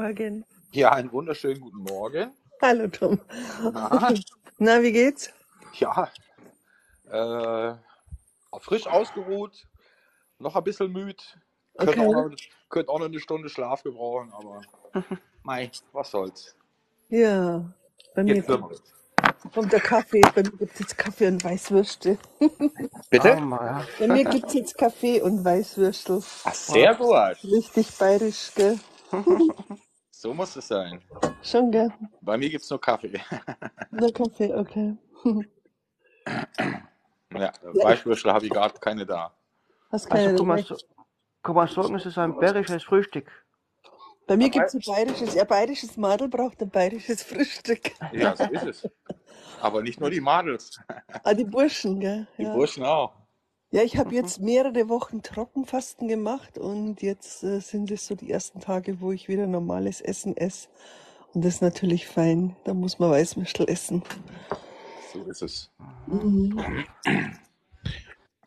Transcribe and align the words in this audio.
Morgen. 0.00 0.44
Ja, 0.72 0.92
einen 0.92 1.10
wunderschönen 1.10 1.58
guten 1.58 1.78
Morgen. 1.78 2.30
Hallo 2.60 2.86
Tom. 2.88 3.18
Na, 3.72 4.12
Na, 4.58 4.82
wie 4.82 4.92
geht's? 4.92 5.30
ja, 5.72 6.10
äh, 7.10 7.74
frisch 8.60 8.86
ausgeruht, 8.86 9.66
noch 10.38 10.54
ein 10.54 10.64
bisschen 10.64 10.92
müde. 10.92 11.16
Könnte 11.78 11.98
auch, 12.02 12.12
Okay. 12.12 12.12
noch, 12.12 12.36
könnte 12.68 12.92
auch 12.92 12.98
noch 12.98 13.06
eine 13.06 13.20
Stunde 13.20 13.48
Schlaf 13.48 13.82
gebrauchen, 13.84 14.30
aber 14.34 14.60
mei, 15.44 15.70
was 15.92 16.10
soll's. 16.10 16.54
Ja, 17.08 17.64
bei 18.14 18.22
mir 18.22 18.34
Jetzt 18.34 18.48
kommt, 18.48 18.82
kommt 19.54 19.72
der 19.72 19.80
Kaffee. 19.80 20.20
Bei 20.34 20.42
mir 20.42 20.50
gibt's 20.58 20.78
jetzt 20.78 20.98
Kaffee 20.98 21.28
und 21.28 21.42
Weißwürste. 21.42 22.18
Bitte? 23.10 23.36
Hammer, 23.36 23.86
Bei 23.98 24.08
mir 24.08 24.24
gibt's 24.24 24.52
jetzt 24.52 24.76
Kaffee 24.76 25.22
und 25.22 25.42
Weißwürstel. 25.42 26.22
Ach, 26.44 26.54
sehr 26.54 26.94
gut. 26.96 27.14
Richtig 27.44 27.96
bayerisch, 27.96 28.52
gell? 28.54 28.78
So 30.18 30.32
muss 30.32 30.56
es 30.56 30.66
sein. 30.68 31.02
Schon, 31.42 31.70
gell? 31.70 31.92
Bei 32.22 32.38
mir 32.38 32.48
gibt's 32.48 32.70
nur 32.70 32.80
Kaffee. 32.80 33.20
Nur 33.90 34.10
Kaffee, 34.12 34.52
okay. 34.54 34.96
Ja, 37.34 37.40
Ja, 37.40 37.52
ich 37.74 37.84
Weißwürstel 37.84 38.32
habe 38.32 38.46
ich 38.46 38.50
gerade 38.52 38.78
keine 38.80 39.04
da. 39.04 39.34
hast 39.92 40.10
Also 40.10 40.24
keine 40.28 40.38
kann 40.38 40.46
man, 40.46 40.56
dabei. 40.56 40.68
so- 40.68 40.78
kann 41.42 41.54
man 41.54 41.68
sagen, 41.68 41.94
es 41.96 42.06
ist 42.06 42.16
ein 42.16 42.34
bayerisches 42.34 42.82
Frühstück. 42.84 43.30
Bei 44.26 44.38
mir 44.38 44.44
Aber, 44.44 44.52
gibt's 44.52 44.72
ein 44.74 44.80
bayerisches, 44.86 45.36
ein 45.36 45.46
bayerisches 45.46 45.96
Madel 45.98 46.28
braucht 46.28 46.62
ein 46.62 46.70
bayerisches 46.70 47.22
Frühstück. 47.22 47.92
ja, 48.12 48.34
so 48.34 48.44
ist 48.44 48.64
es. 48.64 48.88
Aber 49.60 49.82
nicht 49.82 50.00
nur 50.00 50.08
die 50.10 50.20
Madels, 50.22 50.80
Ah, 51.24 51.34
die 51.34 51.44
Burschen, 51.44 52.00
gell? 52.00 52.26
die 52.38 52.44
Ja. 52.44 52.54
Burschen 52.54 52.84
auch. 52.84 53.12
Ja, 53.76 53.82
ich 53.82 53.98
habe 53.98 54.08
Mhm. 54.08 54.14
jetzt 54.14 54.40
mehrere 54.40 54.88
Wochen 54.88 55.20
Trockenfasten 55.20 56.08
gemacht 56.08 56.56
und 56.56 57.02
jetzt 57.02 57.44
äh, 57.44 57.60
sind 57.60 57.90
es 57.90 58.06
so 58.06 58.14
die 58.14 58.30
ersten 58.30 58.58
Tage, 58.58 59.02
wo 59.02 59.12
ich 59.12 59.28
wieder 59.28 59.46
normales 59.46 60.00
Essen 60.00 60.34
esse. 60.34 60.68
Und 61.34 61.44
das 61.44 61.56
ist 61.56 61.60
natürlich 61.60 62.06
fein. 62.06 62.56
Da 62.64 62.72
muss 62.72 62.98
man 62.98 63.10
Weißwürstel 63.10 63.68
essen. 63.68 64.02
So 65.12 65.22
ist 65.24 65.42
es. 65.42 65.70
Mhm. 66.06 66.86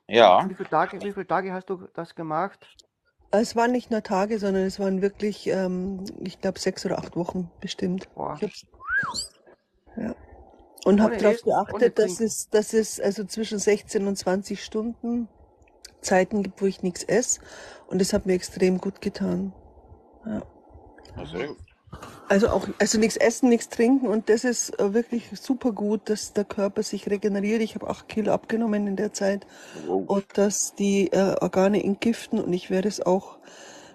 Ja, 0.08 0.50
Wie 0.50 0.56
viele 0.56 0.70
Tage, 0.70 1.00
wie 1.04 1.14
viele 1.14 1.28
Tage 1.28 1.54
hast 1.54 1.70
du 1.70 1.88
das 1.94 2.16
gemacht? 2.16 2.66
Es 3.30 3.56
waren 3.56 3.72
nicht 3.72 3.92
nur 3.92 4.02
Tage, 4.02 4.40
sondern 4.40 4.64
es 4.64 4.80
waren 4.80 5.04
wirklich, 5.04 5.46
ähm, 5.46 6.06
ich 6.22 6.42
glaube, 6.42 6.58
sechs 6.58 6.88
oder 6.88 6.98
acht 6.98 7.16
Wochen 7.16 7.52
bestimmt. 7.62 8.12
Boah. 8.16 8.34
Ich 8.38 8.42
hab's, 8.42 8.66
ja. 9.96 10.16
Und 10.86 11.02
habe 11.02 11.18
darauf 11.18 11.42
geachtet, 11.44 12.00
dass 12.00 12.20
es, 12.20 12.50
dass 12.50 12.74
es 12.74 13.00
also 13.00 13.26
zwischen 13.26 13.60
16 13.60 14.08
und 14.08 14.16
20 14.16 14.64
Stunden 14.64 15.28
Zeiten 16.02 16.44
gibt, 16.44 16.62
wo 16.62 16.66
ich 16.66 16.82
nichts 16.84 17.04
esse. 17.04 17.42
Und 17.88 18.00
das 18.00 18.14
hat 18.14 18.26
mir 18.26 18.34
extrem 18.34 18.80
gut 18.80 19.02
getan. 19.02 19.54
Ja. 20.26 20.42
gut. 21.16 21.58
Also 22.28 22.50
auch, 22.50 22.68
also 22.78 23.00
nichts 23.00 23.18
essen, 23.18 23.50
nichts 23.50 23.70
trinken 23.70 24.08
und 24.08 24.30
das 24.30 24.44
ist 24.44 24.80
äh, 24.80 24.94
wirklich 24.94 25.30
super 25.34 25.72
gut, 25.72 26.08
dass 26.10 26.34
der 26.34 26.44
Körper 26.44 26.84
sich 26.84 27.10
regeneriert. 27.10 27.62
Ich 27.64 27.74
habe 27.74 27.90
acht 27.90 28.08
Kilo 28.08 28.32
abgenommen 28.32 28.86
in 28.86 28.96
der 28.96 29.12
Zeit 29.12 29.48
Wow. 29.88 30.08
und 30.08 30.26
dass 30.36 30.76
die 30.76 31.12
äh, 31.12 31.36
Organe 31.42 31.84
entgiften 31.84 32.40
und 32.40 32.54
ich 32.54 32.70
werde 32.70 32.88
es 32.88 33.04
auch 33.04 33.40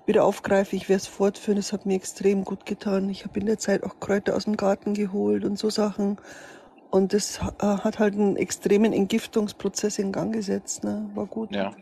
wieder 0.07 0.25
aufgreifen, 0.25 0.77
ich 0.77 0.89
werde 0.89 1.03
es 1.03 1.07
fortführen. 1.07 1.57
Das 1.57 1.73
hat 1.73 1.87
mir 1.87 1.95
extrem 1.95 2.45
gut 2.45 2.67
getan. 2.67 3.09
Ich 3.09 3.25
habe 3.25 3.39
in 3.39 3.47
der 3.47 3.59
Zeit 3.59 3.85
auch 3.85 4.01
Kräuter 4.01 4.35
aus 4.35 4.45
dem 4.45 4.57
Garten 4.57 4.95
geholt 4.95 5.45
und 5.45 5.57
so 5.57 5.71
Sachen 5.71 6.19
und 6.95 7.13
das 7.13 7.41
äh, 7.59 7.67
hat 7.67 7.99
halt 7.99 8.15
einen 8.15 8.37
extremen 8.37 8.93
Entgiftungsprozess 8.93 9.99
in 9.99 10.13
Gang 10.13 10.33
gesetzt. 10.33 10.85
Ne? 10.85 11.11
War 11.17 11.27
gut. 11.27 11.51
Ja. 11.51 11.73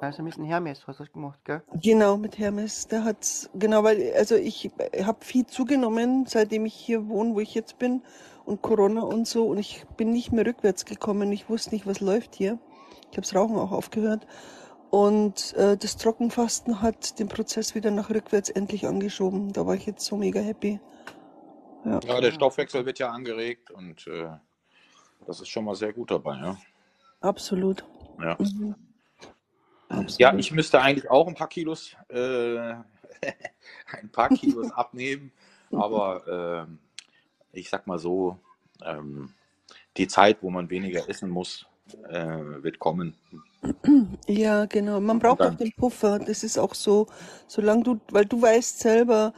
Also 0.00 0.22
mit 0.22 0.38
dem 0.38 0.44
Hermes 0.44 0.86
hast 0.86 0.98
du 0.98 1.04
das 1.04 1.12
gemacht, 1.12 1.38
gell? 1.44 1.60
Genau, 1.82 2.16
mit 2.16 2.38
Hermes. 2.38 2.88
Der 2.88 3.04
hat, 3.04 3.50
genau, 3.52 3.84
weil, 3.84 4.14
also 4.16 4.34
ich 4.34 4.70
habe 5.04 5.22
viel 5.22 5.44
zugenommen, 5.44 6.24
seitdem 6.26 6.64
ich 6.64 6.72
hier 6.72 7.06
wohne, 7.10 7.34
wo 7.34 7.40
ich 7.40 7.54
jetzt 7.54 7.78
bin, 7.78 8.00
und 8.46 8.62
Corona 8.62 9.02
und 9.02 9.28
so, 9.28 9.44
und 9.44 9.58
ich 9.58 9.84
bin 9.98 10.10
nicht 10.10 10.32
mehr 10.32 10.46
rückwärts 10.46 10.86
gekommen. 10.86 11.30
Ich 11.30 11.50
wusste 11.50 11.74
nicht, 11.74 11.86
was 11.86 12.00
läuft 12.00 12.34
hier. 12.34 12.58
Ich 13.10 13.18
habe 13.18 13.26
das 13.26 13.34
Rauchen 13.34 13.58
auch 13.58 13.72
aufgehört. 13.72 14.26
Und 14.88 15.52
äh, 15.52 15.76
das 15.76 15.98
Trockenfasten 15.98 16.80
hat 16.80 17.18
den 17.18 17.28
Prozess 17.28 17.74
wieder 17.74 17.90
nach 17.90 18.08
rückwärts 18.08 18.48
endlich 18.48 18.86
angeschoben. 18.86 19.52
Da 19.52 19.66
war 19.66 19.74
ich 19.74 19.84
jetzt 19.84 20.06
so 20.06 20.16
mega 20.16 20.40
happy. 20.40 20.80
Ja, 21.86 22.00
Ja, 22.00 22.20
der 22.20 22.32
Stoffwechsel 22.32 22.84
wird 22.84 22.98
ja 22.98 23.10
angeregt 23.10 23.70
und 23.70 24.06
äh, 24.08 24.28
das 25.26 25.40
ist 25.40 25.48
schon 25.48 25.64
mal 25.64 25.74
sehr 25.74 25.92
gut 25.92 26.10
dabei, 26.10 26.36
ja. 26.36 26.56
absolut. 27.20 27.84
Ja, 28.18 28.36
Mhm, 28.38 28.74
ja 29.88 29.98
absolut. 29.98 30.40
ich 30.40 30.52
müsste 30.52 30.80
eigentlich 30.80 31.10
auch 31.10 31.28
ein 31.28 31.34
paar 31.34 31.48
Kilos, 31.48 31.96
äh, 32.08 32.74
ein 34.00 34.10
paar 34.10 34.28
Kilos 34.30 34.70
abnehmen, 34.72 35.32
aber 35.70 36.66
ähm, 36.66 36.78
ich 37.52 37.70
sag 37.70 37.86
mal 37.86 37.98
so, 37.98 38.38
ähm, 38.84 39.32
die 39.96 40.08
Zeit, 40.08 40.42
wo 40.42 40.50
man 40.50 40.68
weniger 40.70 41.08
essen 41.08 41.30
muss, 41.30 41.66
äh, 42.08 42.62
wird 42.62 42.78
kommen. 42.78 43.14
Ja, 44.28 44.66
genau. 44.66 45.00
Man 45.00 45.18
braucht 45.18 45.40
auch 45.40 45.54
den 45.54 45.72
Puffer. 45.72 46.18
Das 46.18 46.42
ist 46.42 46.58
auch 46.58 46.74
so, 46.74 47.06
solange 47.46 47.82
du, 47.82 48.00
weil 48.10 48.24
du 48.26 48.40
weißt 48.40 48.78
selber, 48.80 49.32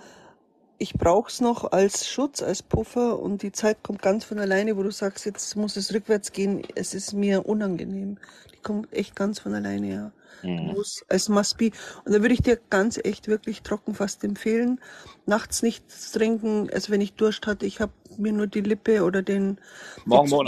ich 0.79 0.95
brauch's 0.95 1.41
noch 1.41 1.73
als 1.73 2.09
Schutz, 2.09 2.43
als 2.43 2.63
Puffer 2.63 3.19
und 3.19 3.43
die 3.43 3.53
Zeit 3.53 3.83
kommt 3.83 4.01
ganz 4.01 4.25
von 4.25 4.39
alleine, 4.39 4.77
wo 4.77 4.83
du 4.83 4.91
sagst, 4.91 5.27
jetzt 5.27 5.57
muss 5.57 5.77
es 5.77 5.93
rückwärts 5.93 6.33
gehen. 6.33 6.63
Es 6.75 6.95
ist 6.95 7.13
mir 7.13 7.47
unangenehm. 7.47 8.19
Die 8.53 8.59
kommt 8.63 8.93
echt 8.93 9.17
ganz 9.17 9.41
von 9.41 9.55
alleine, 9.55 9.93
ja. 9.93 10.13
Mhm. 10.43 10.73
musst 10.75 11.05
als 11.09 11.29
Must-Be. 11.29 11.73
Und 12.05 12.15
da 12.15 12.21
würde 12.21 12.33
ich 12.33 12.43
dir 12.43 12.59
ganz 12.71 12.97
echt 13.03 13.27
wirklich 13.27 13.63
trocken 13.63 13.95
fast 13.95 14.23
empfehlen. 14.23 14.81
Nachts 15.27 15.63
nichts 15.63 16.13
trinken. 16.13 16.71
Also 16.73 16.93
wenn 16.93 17.01
ich 17.01 17.15
Durst 17.15 17.47
hatte, 17.49 17.67
ich 17.67 17.81
habe 17.81 17.93
mir 18.17 18.33
nur 18.33 18.47
die 18.47 18.61
Lippe 18.61 19.03
oder 19.03 19.23
den, 19.23 19.59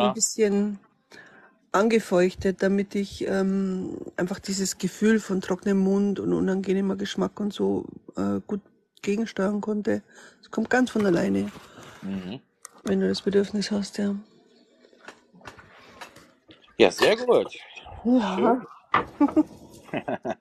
ein 0.08 0.14
bisschen 0.14 0.78
angefeuchtet, 1.72 2.62
damit 2.62 2.94
ich 2.94 3.26
ähm, 3.26 3.96
einfach 4.16 4.38
dieses 4.38 4.78
Gefühl 4.78 5.18
von 5.18 5.40
trockenem 5.40 5.78
Mund 5.78 6.20
und 6.20 6.32
unangenehmer 6.32 6.96
Geschmack 6.96 7.38
und 7.40 7.52
so 7.52 7.86
äh, 8.16 8.40
gut 8.46 8.60
gegensteuern 9.02 9.60
konnte. 9.60 10.02
Es 10.40 10.50
kommt 10.50 10.70
ganz 10.70 10.90
von 10.90 11.04
alleine, 11.06 11.50
Mhm. 12.02 12.40
wenn 12.84 13.00
du 13.00 13.08
das 13.08 13.22
Bedürfnis 13.22 13.70
hast, 13.70 13.98
ja. 13.98 14.14
Ja, 16.78 16.90
sehr 16.90 17.16
gut. 17.16 17.54
Ja. 18.04 18.60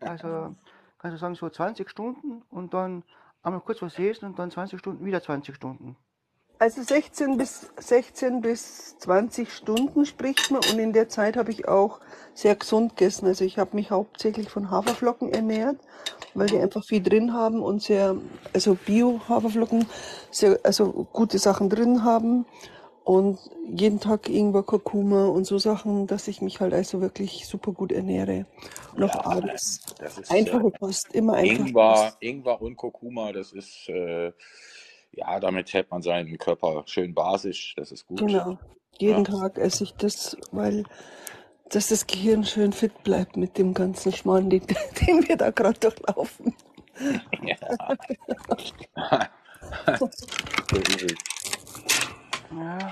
Also 0.01 0.55
kannst 0.99 1.15
du 1.15 1.17
sagen, 1.17 1.35
so 1.35 1.49
20 1.49 1.89
Stunden 1.89 2.43
und 2.49 2.73
dann 2.73 3.03
einmal 3.41 3.61
kurz 3.61 3.81
was 3.81 3.97
essen 3.97 4.25
und 4.25 4.39
dann 4.39 4.51
20 4.51 4.79
Stunden, 4.79 5.05
wieder 5.05 5.21
20 5.23 5.55
Stunden. 5.55 5.95
Also 6.59 6.83
16 6.83 7.37
bis 7.37 7.69
16 7.77 8.41
bis 8.41 8.97
20 8.99 9.51
Stunden 9.51 10.05
spricht 10.05 10.51
man 10.51 10.61
und 10.69 10.77
in 10.77 10.91
der 10.91 11.07
Zeit 11.07 11.37
habe 11.37 11.51
ich 11.51 11.67
auch 11.67 12.01
sehr 12.33 12.55
gesund 12.55 12.97
gegessen. 12.97 13.27
Also 13.27 13.45
ich 13.45 13.57
habe 13.57 13.75
mich 13.75 13.91
hauptsächlich 13.91 14.49
von 14.49 14.69
Haferflocken 14.69 15.33
ernährt, 15.33 15.77
weil 16.33 16.47
die 16.47 16.57
einfach 16.57 16.83
viel 16.83 17.01
drin 17.01 17.33
haben 17.33 17.61
und 17.61 17.81
sehr, 17.81 18.17
also 18.53 18.75
Bio-Haferflocken, 18.75 19.85
sehr, 20.31 20.59
also 20.63 21.07
gute 21.13 21.39
Sachen 21.39 21.69
drin 21.69 22.03
haben. 22.03 22.45
Und 23.05 23.39
jeden 23.67 23.99
Tag 23.99 24.29
Ingwer, 24.29 24.61
Kurkuma 24.61 25.25
und 25.25 25.45
so 25.45 25.57
Sachen, 25.57 26.05
dass 26.05 26.27
ich 26.27 26.41
mich 26.41 26.59
halt 26.59 26.73
also 26.73 27.01
wirklich 27.01 27.47
super 27.47 27.71
gut 27.71 27.91
ernähre. 27.91 28.45
Auch 28.93 28.99
Ja, 28.99 29.25
abends 29.25 29.81
das 29.97 30.19
ist 30.19 30.29
einfache 30.29 30.69
Kost, 30.79 31.15
immer 31.15 31.33
einfache 31.33 31.69
Ingwer. 31.69 32.13
Ingwer 32.19 32.61
und 32.61 32.75
Kurkuma, 32.75 33.31
das 33.31 33.51
ist, 33.53 33.89
äh, 33.89 34.31
ja, 35.11 35.39
damit 35.39 35.73
hält 35.73 35.89
man 35.91 36.01
seinen 36.01 36.37
Körper 36.37 36.83
schön 36.85 37.13
basisch, 37.13 37.73
das 37.75 37.91
ist 37.91 38.07
gut. 38.07 38.19
Genau. 38.19 38.57
Jeden 38.97 39.25
Ja. 39.25 39.39
Tag 39.39 39.57
esse 39.57 39.83
ich 39.85 39.93
das, 39.95 40.37
weil 40.51 40.83
dass 41.69 41.89
das 41.89 42.07
Gehirn 42.07 42.43
schön 42.43 42.73
fit 42.73 43.03
bleibt 43.03 43.37
mit 43.37 43.57
dem 43.57 43.73
ganzen 43.73 44.11
Schmarrn, 44.11 44.49
den, 44.49 44.65
den 45.07 45.27
wir 45.27 45.37
da 45.37 45.51
gerade 45.51 45.79
durchlaufen. 45.79 46.55
Ja. 47.43 47.55
Ja, 52.51 52.91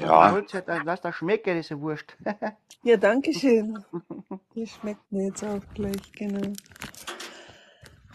Ja, 0.00 0.30
Mahlzeit, 0.32 0.68
dann 0.68 0.84
lass 0.84 1.00
das 1.00 1.14
schmecken, 1.14 1.56
diese 1.56 1.80
Wurst. 1.80 2.16
Ja, 2.82 2.96
danke 2.96 3.34
schön. 3.34 3.84
Die 4.54 4.66
schmeckt 4.66 5.12
mir 5.12 5.26
jetzt 5.26 5.44
auch 5.44 5.60
gleich, 5.74 6.12
genau. 6.12 6.54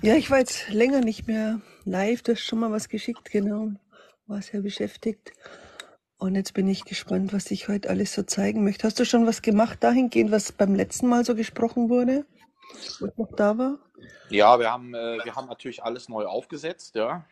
Ja, 0.02 0.16
ich 0.16 0.32
war 0.32 0.40
jetzt 0.40 0.70
länger 0.70 1.02
nicht 1.02 1.28
mehr 1.28 1.62
live. 1.84 2.24
Du 2.24 2.32
hast 2.32 2.42
schon 2.42 2.60
mal 2.60 2.72
was 2.72 2.90
geschickt, 2.90 3.30
genau. 3.30 3.70
War 4.26 4.42
sehr 4.42 4.62
beschäftigt. 4.62 5.34
Und 6.18 6.34
jetzt 6.34 6.56
bin 6.56 6.68
ich 6.68 6.84
gespannt, 6.84 7.32
was 7.32 7.52
ich 7.52 7.68
heute 7.68 7.92
alles 7.92 8.14
so 8.14 8.24
zeigen 8.24 8.64
möchte. 8.64 8.88
Hast 8.88 9.00
du 9.00 9.06
schon 9.06 9.28
was 9.28 9.44
gemacht 9.44 9.84
dahingehend, 9.84 10.32
was 10.32 10.52
beim 10.52 10.74
letzten 10.74 11.08
Mal 11.10 11.24
so 11.24 11.36
gesprochen 11.36 11.90
wurde, 11.90 12.26
wo 13.00 13.06
ich 13.06 13.18
noch 13.18 13.32
da 13.36 13.58
war? 13.60 13.78
ja, 14.30 14.60
wir 14.60 14.72
haben, 14.72 14.94
äh, 14.94 15.20
wir 15.24 15.36
haben 15.36 15.48
natürlich 15.48 15.84
alles 15.84 16.10
neu 16.10 16.26
aufgesetzt, 16.26 16.96
ja. 16.96 17.26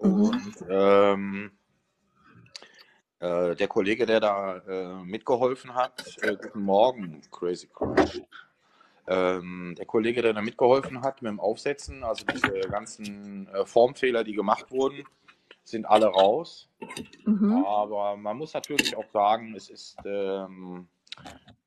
Mhm. 0.00 0.12
Und 0.12 0.54
ähm, 0.68 1.50
äh, 3.22 3.54
der 3.54 3.68
Kollege, 3.68 4.04
der 4.04 4.18
da 4.18 4.56
äh, 4.68 5.04
mitgeholfen 5.04 5.74
hat, 5.74 6.16
äh, 6.22 6.34
guten 6.34 6.62
Morgen, 6.62 7.22
Crazy 7.30 7.68
Crush. 7.68 8.20
Ähm, 9.06 9.74
der 9.78 9.86
Kollege, 9.86 10.22
der 10.22 10.32
da 10.32 10.42
mitgeholfen 10.42 11.02
hat 11.02 11.22
mit 11.22 11.30
dem 11.30 11.40
Aufsetzen, 11.40 12.02
also 12.02 12.24
diese 12.26 12.68
ganzen 12.68 13.46
äh, 13.48 13.64
Formfehler, 13.64 14.24
die 14.24 14.34
gemacht 14.34 14.70
wurden, 14.72 15.04
sind 15.62 15.86
alle 15.86 16.06
raus. 16.06 16.68
Mhm. 17.24 17.64
Aber 17.64 18.16
man 18.16 18.36
muss 18.36 18.54
natürlich 18.54 18.96
auch 18.96 19.08
sagen, 19.12 19.54
es 19.54 19.70
ist, 19.70 19.96
ähm, 20.04 20.88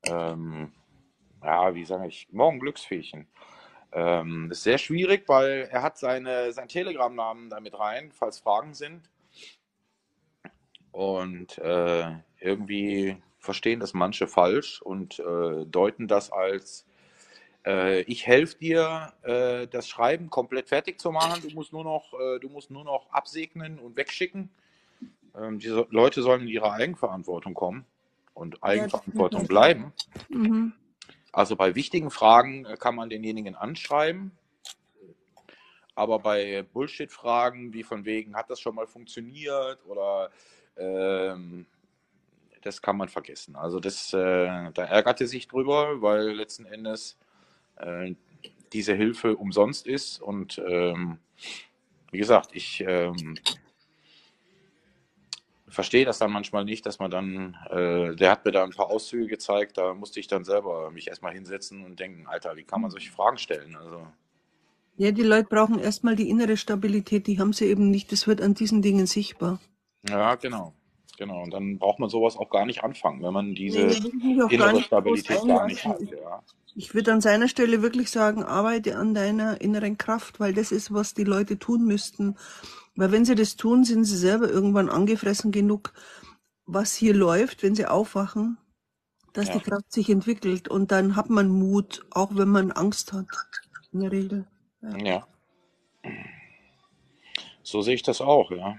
ähm, 0.03 0.73
ja, 1.41 1.73
wie 1.73 1.85
sage 1.85 2.07
ich, 2.07 2.27
morgen 2.31 2.59
Glücksfähchen. 2.59 3.27
Ähm, 3.93 4.51
ist 4.51 4.63
sehr 4.63 4.77
schwierig, 4.77 5.23
weil 5.27 5.69
er 5.71 5.83
hat 5.83 5.97
seine, 5.97 6.51
seinen 6.51 6.67
Telegram-Namen 6.67 7.49
damit 7.49 7.79
rein, 7.79 8.11
falls 8.11 8.39
Fragen 8.39 8.73
sind. 8.73 9.09
Und 10.95 11.57
äh, 11.57 12.09
irgendwie 12.39 13.18
verstehen 13.38 13.81
das 13.81 13.94
manche 13.94 14.27
falsch 14.27 14.81
und 14.81 15.19
äh, 15.19 15.65
deuten 15.65 16.07
das 16.07 16.31
als 16.31 16.86
äh, 17.65 18.03
ich 18.03 18.25
helfe 18.25 18.57
dir, 18.59 19.12
äh, 19.24 19.68
das 19.68 19.89
Schreiben 19.89 20.30
komplett 20.30 20.69
fertig 20.69 21.01
zu 21.01 21.12
machen. 21.12 21.42
Du 21.42 21.53
musst 21.53 21.74
nur 21.74 21.83
noch, 21.83 22.13
äh, 22.13 22.39
du 22.39 22.47
musst 22.47 22.71
nur 22.71 22.86
noch 22.86 23.09
absegnen 23.12 23.77
und 23.77 23.97
wegschicken. 23.97 24.50
Ähm, 25.38 25.59
diese 25.59 25.86
Leute 25.89 26.21
sollen 26.21 26.44
in 26.44 26.47
ihre 26.47 26.71
Eigenverantwortung 26.71 27.53
kommen 27.53 27.86
und 28.33 28.63
Eigenverantwortung 28.63 29.48
bleiben. 29.48 29.91
Mhm. 30.30 30.71
Also 31.33 31.57
bei 31.57 31.75
wichtigen 31.75 32.09
Fragen 32.09 32.63
äh, 32.63 32.77
kann 32.77 32.95
man 32.95 33.09
denjenigen 33.09 33.56
anschreiben. 33.56 34.31
Aber 35.94 36.19
bei 36.19 36.63
Bullshit-Fragen, 36.71 37.74
wie 37.74 37.83
von 37.83 38.06
wegen, 38.06 38.38
hat 38.38 38.50
das 38.50 38.62
schon 38.62 38.75
mal 38.75 38.88
funktioniert 38.88 39.86
oder 39.88 40.31
ähm, 40.77 41.66
das 42.62 42.81
kann 42.81 42.98
man 42.98 43.10
vergessen. 43.10 43.56
Also 43.56 43.80
das, 43.80 44.12
äh, 44.13 44.72
da 44.74 44.83
ärgert 44.83 45.22
er 45.22 45.27
sich 45.27 45.48
drüber, 45.48 46.01
weil 46.01 46.31
letzten 46.31 46.66
Endes 46.66 47.18
äh, 47.77 48.16
diese 48.74 48.94
Hilfe 48.94 49.38
umsonst 49.38 49.88
ist. 49.88 50.22
Und 50.22 50.62
ähm, 50.68 51.19
wie 52.12 52.18
gesagt, 52.18 52.50
ich 52.54 52.83
ähm, 52.88 53.38
verstehe 55.68 56.06
das 56.06 56.18
dann 56.18 56.31
manchmal 56.31 56.66
nicht, 56.66 56.86
dass 56.86 57.00
man 57.00 57.12
dann, 57.12 57.57
äh, 57.69 58.16
der 58.16 58.31
hat 58.31 58.45
mir 58.45 58.51
da 58.51 58.63
ein 58.63 58.72
paar 58.72 58.89
Auszüge 58.89 59.27
gezeigt, 59.27 59.77
da 59.77 59.94
musste 59.94 60.19
ich 60.19 60.27
dann 60.27 60.44
selber 60.44 60.89
mich 60.89 61.07
erstmal 61.07 61.33
hinsetzen 61.33 61.83
und 61.83 62.00
denken, 62.00 62.25
Alter, 62.27 62.56
wie 62.56 62.63
kann 62.63 62.81
man 62.81 62.92
solche 62.92 63.12
Fragen 63.12 63.38
stellen? 63.38 63.75
Also, 63.75 64.07
Ja, 64.98 65.12
die 65.12 65.24
Leute 65.24 65.50
brauchen 65.50 65.77
erstmal 65.77 66.16
die 66.16 66.30
innere 66.30 66.57
Stabilität, 66.57 67.27
die 67.27 67.39
haben 67.39 67.54
sie 67.54 67.66
eben 67.66 67.92
nicht. 67.92 68.12
Das 68.12 68.27
wird 68.27 68.42
an 68.42 68.54
diesen 68.54 68.81
Dingen 68.81 69.06
sichtbar. 69.06 69.60
Ja, 70.09 70.35
genau. 70.35 70.73
Genau, 71.17 71.43
und 71.43 71.51
dann 71.51 71.79
braucht 71.79 71.99
man 71.99 72.09
sowas 72.09 72.35
auch 72.35 72.49
gar 72.49 72.65
nicht 72.65 72.83
anfangen, 72.83 73.23
wenn 73.23 73.33
man 73.33 73.55
diese 73.55 73.79
Nee, 73.85 74.41
innere 74.49 74.81
Stabilität 74.81 75.45
gar 75.47 75.65
nicht 75.65 75.85
hat. 75.85 76.01
Ja. 76.01 76.43
Ich 76.75 76.93
würde 76.93 77.13
an 77.13 77.21
seiner 77.21 77.47
Stelle 77.47 77.81
wirklich 77.81 78.11
sagen, 78.11 78.43
arbeite 78.43 78.97
an 78.97 79.13
deiner 79.13 79.61
inneren 79.61 79.97
Kraft, 79.97 80.41
weil 80.41 80.53
das 80.53 80.73
ist, 80.73 80.93
was 80.93 81.13
die 81.13 81.23
Leute 81.23 81.57
tun 81.57 81.85
müssten. 81.85 82.35
Weil 82.97 83.13
wenn 83.13 83.23
sie 83.23 83.35
das 83.35 83.55
tun, 83.55 83.85
sind 83.85 84.03
sie 84.03 84.17
selber 84.17 84.49
irgendwann 84.49 84.89
angefressen 84.89 85.53
genug, 85.53 85.93
was 86.65 86.93
hier 86.95 87.13
läuft, 87.13 87.63
wenn 87.63 87.75
sie 87.75 87.85
aufwachen, 87.85 88.57
dass 89.31 89.47
Ja. 89.47 89.53
die 89.53 89.61
Kraft 89.61 89.93
sich 89.93 90.09
entwickelt. 90.09 90.67
Und 90.67 90.91
dann 90.91 91.15
hat 91.15 91.29
man 91.29 91.47
Mut, 91.47 92.05
auch 92.11 92.35
wenn 92.35 92.49
man 92.49 92.73
Angst 92.73 93.13
hat. 93.13 93.27
In 93.93 94.01
der 94.01 94.11
Regel. 94.11 94.47
Ja. 94.81 94.97
ja. 94.97 95.27
So 97.63 97.81
sehe 97.81 97.95
ich 97.95 98.03
das 98.03 98.19
auch, 98.19 98.51
ja. 98.51 98.75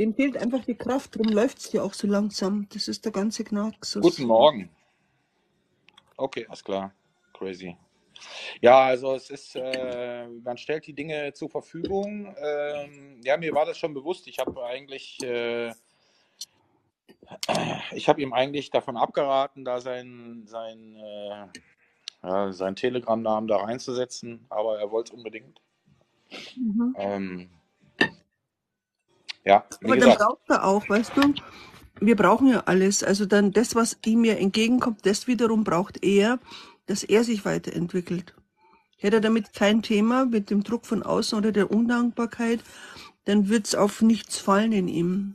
Dem 0.00 0.14
fehlt 0.14 0.38
einfach 0.38 0.64
die 0.64 0.76
Kraft, 0.76 1.14
darum 1.14 1.30
läuft's 1.30 1.70
ja 1.74 1.82
auch 1.82 1.92
so 1.92 2.06
langsam. 2.06 2.66
Das 2.72 2.88
ist 2.88 3.04
der 3.04 3.12
ganze 3.12 3.44
Knacksus. 3.44 4.00
Guten 4.00 4.24
Morgen. 4.24 4.70
Okay, 6.16 6.46
alles 6.48 6.64
klar. 6.64 6.94
Crazy. 7.34 7.76
Ja, 8.62 8.80
also 8.80 9.14
es 9.14 9.28
ist, 9.28 9.56
äh, 9.56 10.26
man 10.26 10.56
stellt 10.56 10.86
die 10.86 10.94
Dinge 10.94 11.34
zur 11.34 11.50
Verfügung. 11.50 12.34
Ähm, 12.38 13.20
ja, 13.22 13.36
mir 13.36 13.52
war 13.52 13.66
das 13.66 13.76
schon 13.76 13.92
bewusst. 13.92 14.26
Ich 14.26 14.38
habe 14.38 14.64
eigentlich, 14.64 15.22
äh, 15.22 15.74
ich 17.92 18.08
habe 18.08 18.22
ihm 18.22 18.32
eigentlich 18.32 18.70
davon 18.70 18.96
abgeraten, 18.96 19.66
da 19.66 19.82
sein, 19.82 20.44
sein, 20.46 20.96
äh, 20.96 21.46
ja, 22.22 22.52
seinen 22.52 22.76
Telegram-Namen 22.76 23.48
da 23.48 23.58
reinzusetzen, 23.58 24.46
aber 24.48 24.80
er 24.80 24.90
wollte 24.90 25.12
es 25.12 25.18
unbedingt. 25.18 25.60
Mhm. 26.56 26.96
Ähm, 26.96 27.50
ja, 29.44 29.64
Aber 29.82 29.96
dann 29.96 30.10
gesagt, 30.10 30.18
braucht 30.18 30.50
er 30.50 30.64
auch, 30.64 30.88
weißt 30.88 31.12
du, 31.16 31.34
wir 32.00 32.16
brauchen 32.16 32.48
ja 32.48 32.60
alles. 32.66 33.02
Also 33.02 33.26
dann 33.26 33.52
das, 33.52 33.74
was 33.74 33.98
ihm 34.04 34.24
ja 34.24 34.34
entgegenkommt, 34.34 35.04
das 35.04 35.26
wiederum 35.26 35.64
braucht 35.64 36.04
er, 36.04 36.38
dass 36.86 37.04
er 37.04 37.24
sich 37.24 37.44
weiterentwickelt. 37.44 38.34
Hätte 38.98 39.16
er 39.16 39.20
damit 39.22 39.54
kein 39.54 39.82
Thema 39.82 40.26
mit 40.26 40.50
dem 40.50 40.62
Druck 40.62 40.84
von 40.84 41.02
außen 41.02 41.38
oder 41.38 41.52
der 41.52 41.70
Undankbarkeit, 41.70 42.60
dann 43.24 43.48
wird's 43.48 43.74
auf 43.74 44.02
nichts 44.02 44.38
fallen 44.38 44.72
in 44.72 44.88
ihm. 44.88 45.34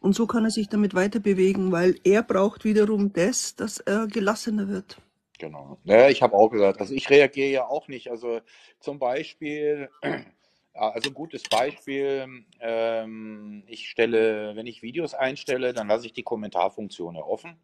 Und 0.00 0.14
so 0.14 0.26
kann 0.26 0.44
er 0.44 0.50
sich 0.50 0.68
damit 0.68 0.94
weiter 0.94 1.18
bewegen, 1.18 1.72
weil 1.72 1.98
er 2.04 2.22
braucht 2.22 2.64
wiederum 2.64 3.12
das, 3.12 3.56
dass 3.56 3.78
er 3.78 4.06
gelassener 4.06 4.68
wird. 4.68 4.98
Genau. 5.38 5.78
Ja, 5.84 6.08
ich 6.08 6.22
habe 6.22 6.34
auch 6.34 6.50
gesagt, 6.50 6.80
also 6.80 6.94
ich 6.94 7.10
reagiere 7.10 7.50
ja 7.50 7.64
auch 7.66 7.88
nicht. 7.88 8.10
Also 8.10 8.40
zum 8.80 8.98
Beispiel, 8.98 9.88
also 10.74 11.10
ein 11.10 11.14
gutes 11.14 11.44
Beispiel, 11.44 12.44
ähm, 12.60 13.62
ich 13.66 13.88
stelle, 13.88 14.56
wenn 14.56 14.66
ich 14.66 14.82
Videos 14.82 15.14
einstelle, 15.14 15.72
dann 15.72 15.88
lasse 15.88 16.06
ich 16.06 16.12
die 16.12 16.22
Kommentarfunktion 16.22 17.16
offen. 17.16 17.56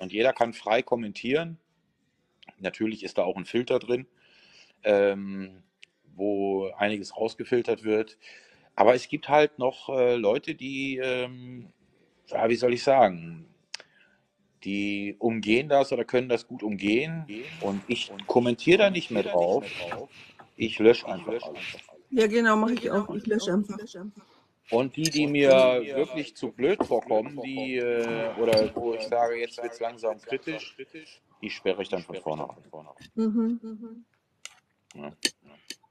Und 0.00 0.12
jeder 0.12 0.32
kann 0.32 0.52
frei 0.52 0.82
kommentieren. 0.82 1.58
Natürlich 2.58 3.02
ist 3.02 3.18
da 3.18 3.24
auch 3.24 3.36
ein 3.36 3.44
Filter 3.44 3.78
drin, 3.78 4.06
ähm, 4.84 5.62
wo 6.14 6.70
einiges 6.78 7.16
rausgefiltert 7.16 7.82
wird. 7.82 8.16
Aber 8.76 8.94
es 8.94 9.08
gibt 9.08 9.28
halt 9.28 9.58
noch 9.58 9.88
äh, 9.88 10.14
Leute, 10.16 10.54
die, 10.54 10.98
ähm, 10.98 11.72
ja, 12.28 12.48
wie 12.48 12.56
soll 12.56 12.74
ich 12.74 12.82
sagen, 12.82 13.46
die 14.64 15.16
umgehen 15.18 15.68
das 15.68 15.92
oder 15.92 16.04
können 16.04 16.28
das 16.28 16.46
gut 16.46 16.62
umgehen. 16.62 17.24
Und 17.60 17.82
ich 17.88 18.12
kommentiere 18.26 18.78
da 18.78 18.90
nicht 18.90 19.10
mehr 19.10 19.22
drauf. 19.22 19.64
Ich 20.56 20.78
lösche 20.78 21.06
einfach 21.06 21.42
alles. 21.42 21.62
Ja, 22.10 22.26
genau, 22.26 22.56
mache 22.56 22.74
ich 22.74 22.90
auch. 22.90 23.08
Ich 23.14 23.26
lösche 23.26 23.52
einfach. 23.52 23.78
Und 24.70 24.96
die, 24.96 25.04
die 25.04 25.26
mir 25.26 25.82
wirklich 25.94 26.34
zu 26.34 26.50
blöd 26.50 26.84
vorkommen, 26.84 27.40
die, 27.44 27.76
äh, 27.76 28.34
oder 28.40 28.74
wo 28.74 28.94
ich 28.94 29.02
sage, 29.02 29.36
jetzt 29.36 29.62
wird 29.62 29.72
es 29.72 29.80
langsam 29.80 30.20
kritisch, 30.20 30.76
die 31.40 31.50
sperre 31.50 31.82
ich 31.82 31.88
dann 31.88 32.02
von 32.02 32.16
vornherein. 32.16 32.56
Mhm. 33.14 34.04
Ja. 34.94 35.12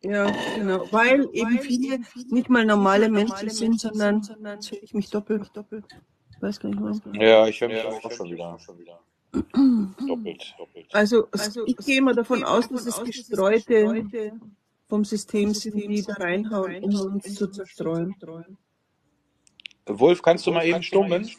Ja, 0.02 0.32
genau. 0.56 0.92
Weil 0.92 1.28
eben 1.34 1.60
viele 1.60 2.00
nicht 2.30 2.50
mal 2.50 2.66
normale 2.66 3.10
Menschen 3.10 3.50
sind, 3.50 3.80
sondern 3.80 4.22
höre 4.22 4.84
ich 4.84 4.94
mich 4.94 5.10
doppelt. 5.10 5.50
doppelt. 5.54 5.86
Ich 6.32 6.42
weiß 6.42 6.60
gar 6.60 6.70
nicht 6.70 6.82
warum. 6.82 7.02
Ja, 7.16 7.48
ich 7.48 7.60
höre 7.62 7.70
mich 7.70 7.84
auch 7.84 8.12
schon 8.12 8.30
wieder. 8.30 8.58
Doppelt, 10.08 10.56
doppelt. 10.58 10.94
Also, 10.94 11.28
ich 11.66 11.78
gehe 11.78 12.02
mal 12.02 12.16
davon 12.16 12.44
aus, 12.44 12.68
dass 12.70 12.86
es 12.86 13.04
Gestreute 13.04 14.34
vom 14.88 15.04
System 15.04 15.54
sind, 15.54 15.76
die 15.76 16.02
da 16.04 16.14
reinhauen, 16.14 16.84
um 16.84 17.14
uns 17.14 17.34
zu 17.36 17.48
zerstreuen. 17.48 18.16
Wolf, 19.88 20.22
kannst 20.22 20.46
du 20.48 20.52
mal 20.52 20.66
eben 20.66 20.82
stummen? 20.84 21.30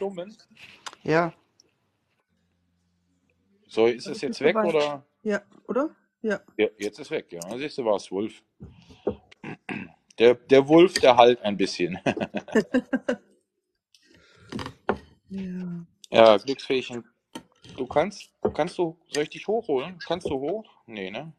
Ja, 1.03 1.33
So, 3.69 3.87
ist 3.87 4.07
es 4.07 4.21
jetzt 4.23 4.41
weg 4.41 4.57
oder? 4.57 5.05
Ja, 5.23 5.43
oder? 5.69 5.91
Ja. 6.23 6.41
Ja, 6.57 6.69
jetzt 6.79 6.99
ist 6.99 7.11
weg, 7.11 7.31
ja. 7.31 7.41
Siehst 7.59 7.79
du, 7.79 7.85
war 7.85 7.97
es 7.97 8.11
Wolf. 8.11 8.43
Der, 10.19 10.35
der 10.35 10.67
Wolf, 10.67 10.95
der 10.95 11.17
halt 11.17 11.43
ein 11.43 11.57
bisschen. 11.57 11.99
ja. 15.29 15.87
Ja, 16.11 16.37
Glücksfähchen. 16.39 17.05
Du 17.77 17.87
kannst, 17.87 18.31
kannst 18.55 18.79
du, 18.79 18.97
soll 19.09 19.25
ich 19.25 19.31
dich 19.31 19.47
hochholen? 19.47 19.99
Kannst 20.07 20.29
du 20.29 20.39
hoch? 20.39 20.65
Nee, 20.87 21.11
ne? 21.11 21.33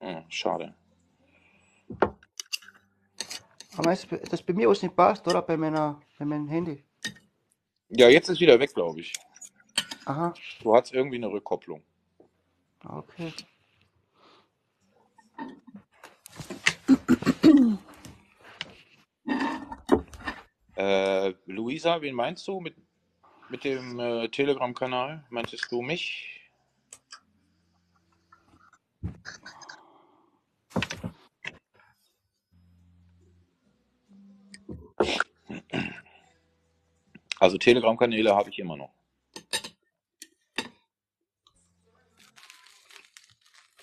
Hm, 0.00 0.24
schade. 0.28 0.74
aber 3.76 3.92
ist 3.92 4.08
das 4.30 4.42
bei 4.42 4.52
mir 4.52 4.68
aus 4.68 4.82
nicht 4.82 4.96
passt, 4.96 5.26
oder? 5.28 5.42
Bei, 5.42 5.56
meiner, 5.56 6.00
bei 6.18 6.24
meinem 6.24 6.48
Handy. 6.48 6.82
Ja, 7.88 8.08
jetzt 8.08 8.28
ist 8.28 8.40
wieder 8.40 8.58
weg, 8.58 8.74
glaube 8.74 9.00
ich. 9.00 9.12
Aha, 10.06 10.34
Du 10.62 10.74
hast 10.74 10.92
irgendwie 10.92 11.16
eine 11.16 11.30
Rückkopplung. 11.30 11.82
okay. 12.84 13.32
Äh, 20.76 21.32
Luisa, 21.46 22.00
wen 22.02 22.14
meinst 22.14 22.46
du 22.46 22.60
mit, 22.60 22.74
mit 23.48 23.64
dem 23.64 23.98
äh, 23.98 24.28
Telegram-Kanal? 24.28 25.24
Meintest 25.30 25.70
du 25.70 25.82
mich? 25.82 26.36
Also 37.38 37.58
Telegram-Kanäle 37.58 38.34
habe 38.34 38.50
ich 38.50 38.58
immer 38.58 38.76
noch. 38.76 38.92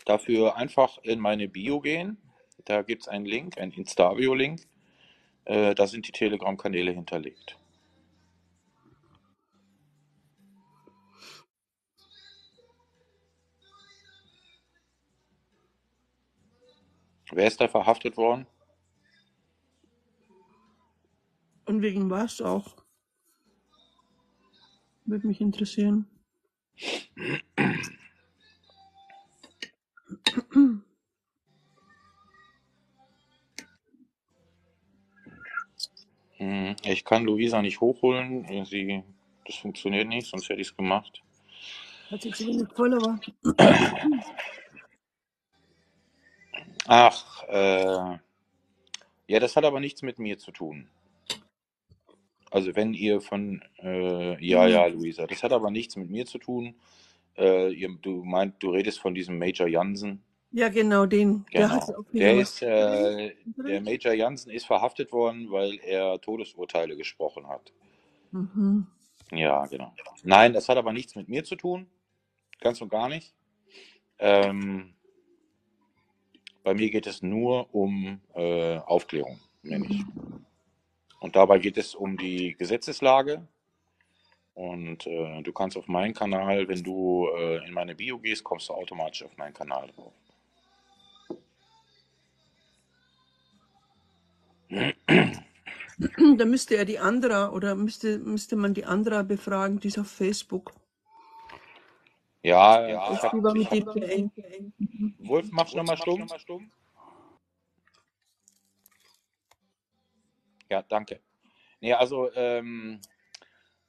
Dafür 0.05 0.57
einfach 0.57 0.97
in 1.03 1.19
meine 1.19 1.47
Bio 1.47 1.79
gehen. 1.79 2.17
Da 2.65 2.81
gibt 2.81 3.03
es 3.03 3.07
einen 3.07 3.25
Link, 3.25 3.57
einen 3.57 3.71
Instavio-Link. 3.71 4.67
Äh, 5.45 5.75
da 5.75 5.87
sind 5.87 6.07
die 6.07 6.11
Telegram-Kanäle 6.11 6.91
hinterlegt. 6.91 7.57
Wer 17.35 17.47
ist 17.47 17.59
da 17.59 17.67
verhaftet 17.67 18.15
worden? 18.17 18.45
Und 21.65 21.81
wegen 21.81 22.09
was 22.09 22.41
auch? 22.41 22.75
Würde 25.05 25.27
mich 25.27 25.41
interessieren. 25.41 26.07
Hm, 36.37 36.75
Ich 36.83 37.05
kann 37.05 37.23
Luisa 37.23 37.61
nicht 37.61 37.79
hochholen. 37.81 38.65
Sie, 38.65 39.03
das 39.45 39.55
funktioniert 39.55 40.07
nicht, 40.07 40.27
sonst 40.27 40.49
hätte 40.49 40.61
ich 40.61 40.67
es 40.67 40.77
gemacht. 40.77 41.21
Hat 42.11 42.21
sie 42.21 42.31
zu 42.31 42.45
wenig 42.45 42.67
Follower? 42.75 43.19
Ach, 46.87 47.43
äh, 47.47 48.17
ja, 49.27 49.39
das 49.39 49.55
hat 49.55 49.65
aber 49.65 49.79
nichts 49.79 50.01
mit 50.01 50.19
mir 50.19 50.37
zu 50.37 50.51
tun. 50.51 50.87
Also 52.51 52.75
wenn 52.75 52.93
ihr 52.93 53.19
von, 53.21 53.63
äh, 53.81 54.45
ja, 54.45 54.67
ja, 54.67 54.85
Luisa, 54.85 55.25
das 55.25 55.41
hat 55.43 55.53
aber 55.53 55.71
nichts 55.71 55.95
mit 55.95 56.09
mir 56.09 56.25
zu 56.25 56.37
tun. 56.37 56.75
Äh, 57.35 57.73
ihr, 57.73 57.89
du 58.01 58.23
meint, 58.23 58.61
du 58.61 58.69
redest 58.69 58.99
von 58.99 59.15
diesem 59.15 59.39
Major 59.39 59.67
Jansen. 59.67 60.21
Ja, 60.51 60.69
genau, 60.69 61.07
den. 61.07 61.45
Der 61.51 61.67
Genau. 61.67 62.05
Der 62.13 62.37
was 62.37 62.51
ist, 62.51 62.61
äh, 62.61 63.33
der. 63.45 63.81
Major 63.81 64.13
Jansen 64.13 64.51
ist 64.51 64.67
verhaftet 64.67 65.11
worden, 65.11 65.49
weil 65.49 65.79
er 65.79 66.21
Todesurteile 66.21 66.95
gesprochen 66.95 67.47
hat. 67.47 67.73
Mhm. 68.31 68.85
Ja, 69.31 69.65
genau. 69.65 69.91
Nein, 70.23 70.53
das 70.53 70.69
hat 70.69 70.77
aber 70.77 70.93
nichts 70.93 71.15
mit 71.15 71.27
mir 71.27 71.43
zu 71.43 71.55
tun. 71.55 71.87
Ganz 72.59 72.81
und 72.81 72.89
gar 72.89 73.09
nicht. 73.09 73.33
Ähm, 74.19 74.93
bei 76.63 76.73
mir 76.73 76.89
geht 76.89 77.07
es 77.07 77.21
nur 77.21 77.73
um 77.73 78.21
äh, 78.33 78.77
Aufklärung, 78.77 79.39
nenne 79.61 79.85
ich. 79.89 80.03
Und 81.19 81.35
dabei 81.35 81.59
geht 81.59 81.77
es 81.77 81.95
um 81.95 82.17
die 82.17 82.55
Gesetzeslage. 82.55 83.47
Und 84.53 85.07
äh, 85.07 85.41
du 85.41 85.51
kannst 85.51 85.77
auf 85.77 85.87
meinen 85.87 86.13
Kanal, 86.13 86.67
wenn 86.67 86.83
du 86.83 87.27
äh, 87.35 87.65
in 87.65 87.73
meine 87.73 87.95
Bio 87.95 88.19
gehst, 88.19 88.43
kommst 88.43 88.69
du 88.69 88.73
automatisch 88.73 89.23
auf 89.23 89.35
meinen 89.37 89.53
Kanal 89.53 89.89
drauf. 89.95 90.13
Da 96.37 96.45
müsste 96.45 96.75
er 96.75 96.85
die 96.85 96.99
Andra 96.99 97.51
oder 97.51 97.75
müsste, 97.75 98.17
müsste 98.19 98.55
man 98.55 98.73
die 98.73 98.85
Andra 98.85 99.21
befragen, 99.21 99.79
die 99.79 99.89
ist 99.89 99.99
auf 99.99 100.09
Facebook. 100.09 100.73
Ja, 102.43 102.81
Das 103.09 103.17
ich 103.17 103.23
hab, 103.23 103.33
ich 103.55 103.71
hab. 103.71 103.95
Wolf, 105.19 105.51
machst 105.51 105.73
du 105.73 105.77
nochmal 105.77 105.97
stumm? 105.97 106.29
Ja, 110.69 110.81
danke. 110.83 111.19
Nee, 111.79 111.93
also 111.93 112.31
ähm, 112.33 112.99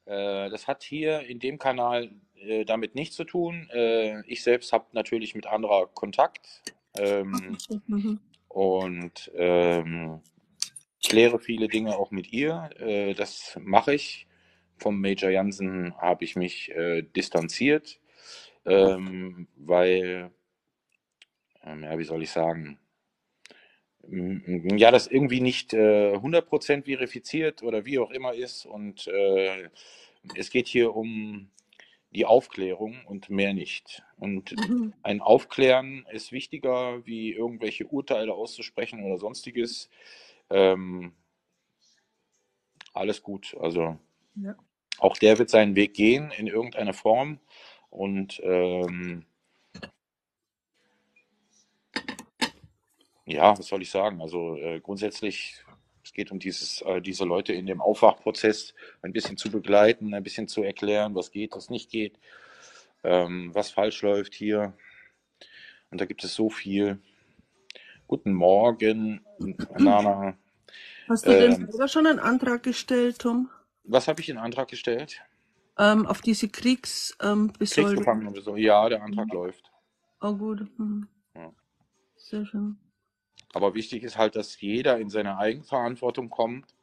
äh, 0.04 0.50
das 0.50 0.68
hat 0.68 0.82
hier 0.82 1.20
in 1.20 1.38
dem 1.40 1.58
Kanal 1.58 2.10
äh, 2.36 2.64
damit 2.64 2.94
nichts 2.94 3.16
zu 3.16 3.24
tun. 3.24 3.68
Äh, 3.72 4.20
ich 4.26 4.42
selbst 4.42 4.72
habe 4.72 4.86
natürlich 4.92 5.34
mit 5.34 5.46
anderer 5.46 5.86
Kontakt 5.88 6.62
ähm, 6.98 7.56
Mhm. 7.86 8.20
und 8.48 9.32
ähm, 9.34 10.20
kläre 11.04 11.38
viele 11.40 11.68
Dinge 11.68 11.96
auch 11.96 12.10
mit 12.10 12.32
ihr. 12.32 12.70
Äh, 12.78 13.14
das 13.14 13.58
mache 13.60 13.94
ich. 13.94 14.26
Vom 14.76 15.00
Major 15.00 15.30
Jansen 15.30 15.96
habe 15.98 16.24
ich 16.24 16.34
mich 16.34 16.70
äh, 16.72 17.02
distanziert, 17.02 18.00
ähm, 18.66 19.48
weil, 19.56 20.30
ähm, 21.64 21.82
ja, 21.84 21.98
wie 21.98 22.04
soll 22.04 22.22
ich 22.22 22.30
sagen, 22.30 22.78
ja, 24.76 24.90
das 24.90 25.06
irgendwie 25.06 25.40
nicht 25.40 25.72
äh, 25.74 26.16
100% 26.16 26.84
verifiziert 26.84 27.62
oder 27.62 27.84
wie 27.86 27.98
auch 27.98 28.10
immer 28.10 28.34
ist. 28.34 28.66
Und 28.66 29.06
äh, 29.08 29.70
es 30.36 30.50
geht 30.50 30.68
hier 30.68 30.94
um 30.94 31.50
die 32.12 32.26
Aufklärung 32.26 33.04
und 33.06 33.30
mehr 33.30 33.54
nicht. 33.54 34.02
Und 34.18 34.52
Mhm. 34.52 34.94
ein 35.02 35.20
Aufklären 35.20 36.06
ist 36.12 36.32
wichtiger, 36.32 37.06
wie 37.06 37.32
irgendwelche 37.32 37.86
Urteile 37.86 38.34
auszusprechen 38.34 39.04
oder 39.04 39.18
sonstiges. 39.18 39.90
Ähm, 40.50 41.12
alles 42.94 43.22
gut. 43.22 43.56
Also 43.60 43.98
Ja. 44.36 44.56
auch 44.98 45.16
der 45.18 45.38
wird 45.38 45.50
seinen 45.50 45.76
Weg 45.76 45.94
gehen 45.94 46.32
in 46.32 46.46
irgendeiner 46.46 46.94
Form. 46.94 47.40
Und 47.94 48.40
ähm, 48.42 49.24
ja, 53.24 53.56
was 53.56 53.66
soll 53.68 53.82
ich 53.82 53.90
sagen? 53.90 54.20
Also 54.20 54.56
äh, 54.56 54.80
grundsätzlich, 54.80 55.64
es 56.02 56.12
geht 56.12 56.32
um 56.32 56.40
dieses, 56.40 56.82
äh, 56.82 57.00
diese 57.00 57.24
Leute 57.24 57.52
in 57.52 57.66
dem 57.66 57.80
Aufwachprozess 57.80 58.74
ein 59.02 59.12
bisschen 59.12 59.36
zu 59.36 59.48
begleiten, 59.48 60.12
ein 60.12 60.24
bisschen 60.24 60.48
zu 60.48 60.64
erklären, 60.64 61.14
was 61.14 61.30
geht, 61.30 61.54
was 61.54 61.70
nicht 61.70 61.88
geht, 61.88 62.18
ähm, 63.04 63.54
was 63.54 63.70
falsch 63.70 64.02
läuft 64.02 64.34
hier. 64.34 64.74
Und 65.92 66.00
da 66.00 66.04
gibt 66.04 66.24
es 66.24 66.34
so 66.34 66.50
viel. 66.50 66.98
Guten 68.08 68.32
Morgen, 68.34 69.24
Nana. 69.78 70.36
Hast 71.08 71.26
du 71.26 71.30
denn 71.30 71.52
Ähm, 71.52 71.68
selber 71.70 71.86
schon 71.86 72.08
einen 72.08 72.18
Antrag 72.18 72.64
gestellt, 72.64 73.20
Tom? 73.20 73.50
was 73.84 74.08
habe 74.08 74.20
ich 74.20 74.28
in 74.28 74.38
Antrag 74.38 74.68
gestellt? 74.68 75.22
Ähm, 75.78 76.06
auf 76.06 76.20
diese 76.20 76.48
Kriegs, 76.48 77.16
ähm, 77.20 77.52
Besoldung? 77.58 77.94
Kriegsgefangene 77.94 78.30
oder 78.30 78.42
so. 78.42 78.56
Ja, 78.56 78.88
der 78.88 79.02
Antrag 79.02 79.32
läuft. 79.32 79.70
Oh, 80.20 80.34
gut. 80.34 80.66
Mhm. 80.78 81.08
Ja. 81.34 81.52
Sehr 82.16 82.46
schön. 82.46 82.78
Aber 83.52 83.74
wichtig 83.74 84.02
ist 84.02 84.16
halt, 84.16 84.36
dass 84.36 84.60
jeder 84.60 84.98
in 84.98 85.10
seine 85.10 85.36
Eigenverantwortung 85.38 86.30
kommt 86.30 86.74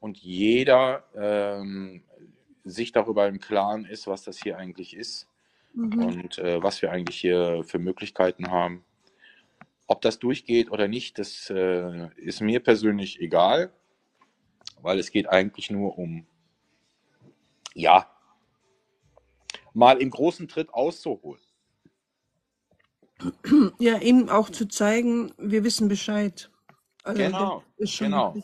und 0.00 0.18
jeder 0.18 1.04
ähm, 1.14 2.02
sich 2.64 2.92
darüber 2.92 3.26
im 3.28 3.40
Klaren 3.40 3.84
ist, 3.84 4.06
was 4.06 4.22
das 4.22 4.38
hier 4.38 4.58
eigentlich 4.58 4.96
ist 4.96 5.28
Mhm. 5.74 5.98
und 6.04 6.38
äh, 6.38 6.62
was 6.62 6.82
wir 6.82 6.92
eigentlich 6.92 7.18
hier 7.18 7.64
für 7.64 7.78
Möglichkeiten 7.78 8.50
haben. 8.50 8.84
Ob 9.86 10.02
das 10.02 10.18
durchgeht 10.18 10.70
oder 10.70 10.88
nicht, 10.88 11.18
das 11.18 11.50
äh, 11.50 12.08
ist 12.16 12.40
mir 12.40 12.60
persönlich 12.60 13.20
egal, 13.20 13.72
weil 14.80 14.98
es 14.98 15.10
geht 15.10 15.28
eigentlich 15.28 15.70
nur 15.70 15.98
um, 15.98 16.26
ja, 17.74 18.06
mal 19.74 20.00
im 20.00 20.10
großen 20.10 20.48
Tritt 20.48 20.72
auszuholen. 20.72 21.42
Ja, 23.78 24.00
eben 24.00 24.28
auch 24.28 24.50
zu 24.50 24.66
zeigen, 24.66 25.32
wir 25.38 25.62
wissen 25.64 25.88
Bescheid. 25.88 26.50
Also 27.04 27.22
Genau, 27.22 27.62
genau. 27.98 28.34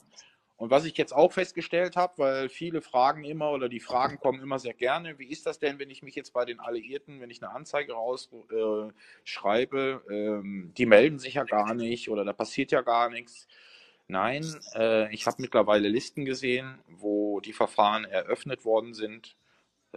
Und 0.56 0.70
was 0.70 0.84
ich 0.84 0.96
jetzt 0.96 1.12
auch 1.14 1.32
festgestellt 1.32 1.94
habe, 1.94 2.14
weil 2.16 2.48
viele 2.48 2.82
fragen 2.82 3.22
immer 3.22 3.52
oder 3.52 3.68
die 3.68 3.78
Fragen 3.78 4.18
kommen 4.18 4.42
immer 4.42 4.58
sehr 4.58 4.74
gerne, 4.74 5.16
wie 5.20 5.28
ist 5.28 5.46
das 5.46 5.60
denn, 5.60 5.78
wenn 5.78 5.88
ich 5.88 6.02
mich 6.02 6.16
jetzt 6.16 6.32
bei 6.32 6.44
den 6.44 6.58
Alliierten, 6.58 7.20
wenn 7.20 7.30
ich 7.30 7.40
eine 7.40 7.54
Anzeige 7.54 7.92
rausschreibe, 7.92 8.92
äh, 10.10 10.12
ähm, 10.12 10.72
die 10.76 10.86
melden 10.86 11.20
sich 11.20 11.34
ja 11.34 11.44
gar 11.44 11.74
nicht 11.74 12.10
oder 12.10 12.24
da 12.24 12.32
passiert 12.32 12.72
ja 12.72 12.82
gar 12.82 13.08
nichts. 13.08 13.46
Nein, 14.08 14.44
äh, 14.74 15.14
ich 15.14 15.26
habe 15.26 15.36
mittlerweile 15.40 15.88
Listen 15.88 16.24
gesehen, 16.24 16.80
wo 16.88 17.38
die 17.38 17.52
Verfahren 17.52 18.04
eröffnet 18.04 18.64
worden 18.64 18.94
sind 18.94 19.36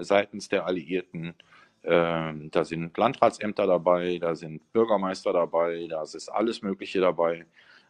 seitens 0.04 0.50
der 0.50 0.66
Alliierten. 0.66 1.34
Ähm, 1.84 2.52
da 2.52 2.64
sind 2.64 2.96
Landratsämter 2.98 3.66
dabei, 3.66 4.20
da 4.20 4.36
sind 4.36 4.72
Bürgermeister 4.72 5.34
dabei, 5.34 5.88
da 5.90 6.04
ist 6.04 6.30
alles 6.30 6.62
Mögliche 6.62 7.02
dabei, 7.02 7.46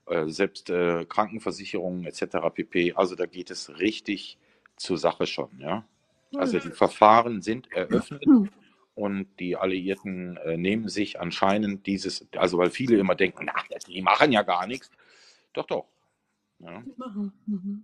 äh, 0.06 0.28
selbst 0.28 0.70
äh, 0.70 1.06
Krankenversicherungen 1.06 2.06
etc. 2.06 2.38
pp. 2.54 2.94
Also 2.94 3.16
da 3.16 3.26
geht 3.26 3.52
es 3.52 3.80
richtig 3.80 4.38
zur 4.78 4.98
Sache 4.98 5.28
schon. 5.28 5.50
Ja? 5.60 5.86
Also 6.36 6.60
die 6.60 6.72
Verfahren 6.72 7.42
sind 7.42 7.72
eröffnet 7.74 8.24
und 8.96 9.28
die 9.40 9.58
Alliierten 9.58 10.38
äh, 10.38 10.58
nehmen 10.58 10.88
sich 10.88 11.20
anscheinend 11.20 11.86
dieses, 11.86 12.28
also 12.36 12.58
weil 12.58 12.70
viele 12.70 12.98
immer 12.98 13.16
denken, 13.16 13.46
na, 13.46 13.54
die 13.88 14.02
machen 14.02 14.32
ja 14.32 14.44
gar 14.44 14.68
nichts. 14.68 14.90
Doch, 15.54 15.66
doch. 15.66 15.86
Ja. 16.60 16.84
Mhm. 17.46 17.84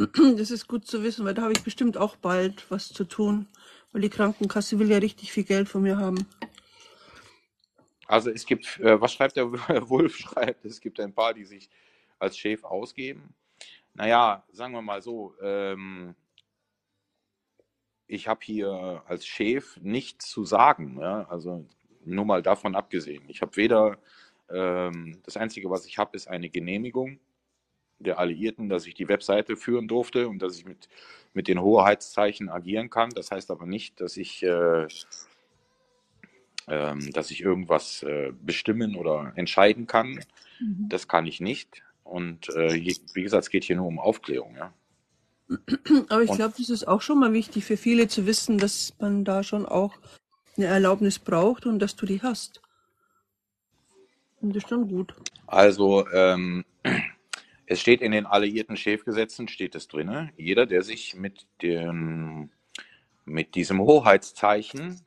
Das 0.38 0.50
ist 0.50 0.66
gut 0.66 0.86
zu 0.86 1.02
wissen, 1.02 1.24
weil 1.24 1.34
da 1.34 1.42
habe 1.42 1.52
ich 1.52 1.62
bestimmt 1.62 1.96
auch 1.96 2.16
bald 2.16 2.70
was 2.70 2.88
zu 2.88 3.04
tun, 3.04 3.46
weil 3.92 4.02
die 4.02 4.08
Krankenkasse 4.08 4.78
will 4.78 4.90
ja 4.90 4.98
richtig 4.98 5.32
viel 5.32 5.44
Geld 5.44 5.68
von 5.68 5.82
mir 5.82 5.98
haben. 5.98 6.26
Also 8.06 8.30
es 8.30 8.44
gibt, 8.46 8.80
äh, 8.80 9.00
was 9.00 9.12
schreibt 9.12 9.36
der 9.36 9.50
Wolf? 9.88 10.16
Schreibt, 10.16 10.64
es 10.64 10.80
gibt 10.80 10.98
ein 11.00 11.12
paar, 11.12 11.34
die 11.34 11.44
sich 11.44 11.68
als 12.18 12.36
Chef 12.36 12.64
ausgeben. 12.64 13.34
Naja, 13.94 14.44
sagen 14.52 14.72
wir 14.72 14.82
mal 14.82 15.02
so, 15.02 15.34
ähm, 15.42 16.14
ich 18.06 18.26
habe 18.26 18.40
hier 18.42 19.02
als 19.06 19.26
Chef 19.26 19.76
nichts 19.80 20.28
zu 20.28 20.44
sagen. 20.44 20.98
Ja? 20.98 21.28
Also 21.28 21.66
nur 22.04 22.24
mal 22.24 22.42
davon 22.42 22.74
abgesehen. 22.74 23.22
Ich 23.28 23.42
habe 23.42 23.56
weder, 23.56 23.98
ähm, 24.48 25.20
das 25.24 25.36
Einzige, 25.36 25.70
was 25.70 25.86
ich 25.86 25.98
habe, 25.98 26.16
ist 26.16 26.26
eine 26.26 26.48
Genehmigung 26.48 27.20
der 28.00 28.18
Alliierten, 28.18 28.68
dass 28.68 28.86
ich 28.86 28.94
die 28.94 29.08
Webseite 29.08 29.56
führen 29.56 29.86
durfte 29.86 30.28
und 30.28 30.40
dass 30.40 30.58
ich 30.58 30.64
mit, 30.64 30.88
mit 31.34 31.48
den 31.48 31.60
Hoheitszeichen 31.60 32.48
agieren 32.48 32.90
kann. 32.90 33.10
Das 33.10 33.30
heißt 33.30 33.50
aber 33.50 33.66
nicht, 33.66 34.00
dass 34.00 34.16
ich, 34.16 34.42
äh, 34.42 34.88
ähm, 36.66 37.12
dass 37.12 37.30
ich 37.30 37.42
irgendwas 37.42 38.02
äh, 38.02 38.32
bestimmen 38.40 38.96
oder 38.96 39.32
entscheiden 39.36 39.86
kann. 39.86 40.20
Mhm. 40.58 40.88
Das 40.88 41.06
kann 41.08 41.26
ich 41.26 41.40
nicht. 41.40 41.82
Und 42.02 42.48
äh, 42.56 42.74
wie 42.74 43.22
gesagt, 43.22 43.44
es 43.44 43.50
geht 43.50 43.64
hier 43.64 43.76
nur 43.76 43.86
um 43.86 43.98
Aufklärung. 43.98 44.56
Ja? 44.56 44.72
Aber 46.08 46.22
ich 46.22 46.32
glaube, 46.32 46.54
das 46.56 46.70
ist 46.70 46.88
auch 46.88 47.02
schon 47.02 47.20
mal 47.20 47.32
wichtig 47.32 47.64
für 47.64 47.76
viele 47.76 48.08
zu 48.08 48.26
wissen, 48.26 48.58
dass 48.58 48.94
man 48.98 49.24
da 49.24 49.42
schon 49.42 49.66
auch 49.66 49.96
eine 50.56 50.66
Erlaubnis 50.66 51.18
braucht 51.18 51.66
und 51.66 51.78
dass 51.78 51.96
du 51.96 52.06
die 52.06 52.22
hast. 52.22 52.60
Und 54.40 54.56
das 54.56 54.64
ist 54.64 54.70
schon 54.70 54.88
gut. 54.88 55.14
Also 55.46 56.08
ähm, 56.12 56.64
es 57.70 57.80
steht 57.80 58.02
in 58.02 58.10
den 58.10 58.26
alliierten 58.26 58.76
Chefgesetzen, 58.76 59.46
steht 59.46 59.76
es 59.76 59.86
drin, 59.86 60.32
jeder, 60.36 60.66
der 60.66 60.82
sich 60.82 61.14
mit, 61.14 61.46
dem, 61.62 62.50
mit 63.24 63.54
diesem 63.54 63.78
Hoheitszeichen, 63.78 65.00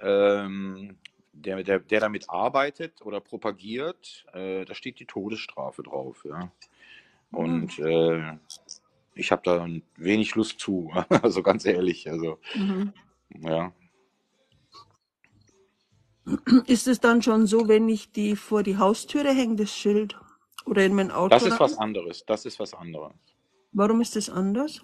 ähm, 0.00 0.98
der, 1.32 1.62
der, 1.62 1.78
der 1.78 2.00
damit 2.00 2.28
arbeitet 2.28 3.00
oder 3.02 3.20
propagiert, 3.20 4.26
äh, 4.32 4.64
da 4.64 4.74
steht 4.74 4.98
die 4.98 5.06
Todesstrafe 5.06 5.84
drauf. 5.84 6.26
Ja? 6.28 6.50
Und 7.30 7.78
äh, 7.78 8.36
ich 9.14 9.30
habe 9.30 9.42
da 9.44 9.68
wenig 9.96 10.34
Lust 10.34 10.58
zu, 10.58 10.90
also 11.22 11.44
ganz 11.44 11.64
ehrlich. 11.64 12.10
Also, 12.10 12.40
Mhm. 12.56 12.92
ja. 13.38 13.72
Ist 16.66 16.88
es 16.88 16.98
dann 16.98 17.22
schon 17.22 17.46
so, 17.46 17.68
wenn 17.68 17.88
ich 17.88 18.10
die 18.10 18.34
vor 18.34 18.64
die 18.64 18.78
Haustüre 18.78 19.32
hänge, 19.32 19.54
das 19.54 19.70
Schild? 19.76 20.16
Oder 20.66 20.84
in 20.84 20.94
mein 20.94 21.10
Auto? 21.10 21.28
Das 21.28 21.42
ist 21.44 21.52
rein? 21.52 21.60
was 21.60 21.78
anderes. 21.78 22.24
Das 22.26 22.44
ist 22.44 22.58
was 22.58 22.74
anderes. 22.74 23.12
Warum 23.72 24.00
ist 24.00 24.16
das 24.16 24.28
anders? 24.28 24.82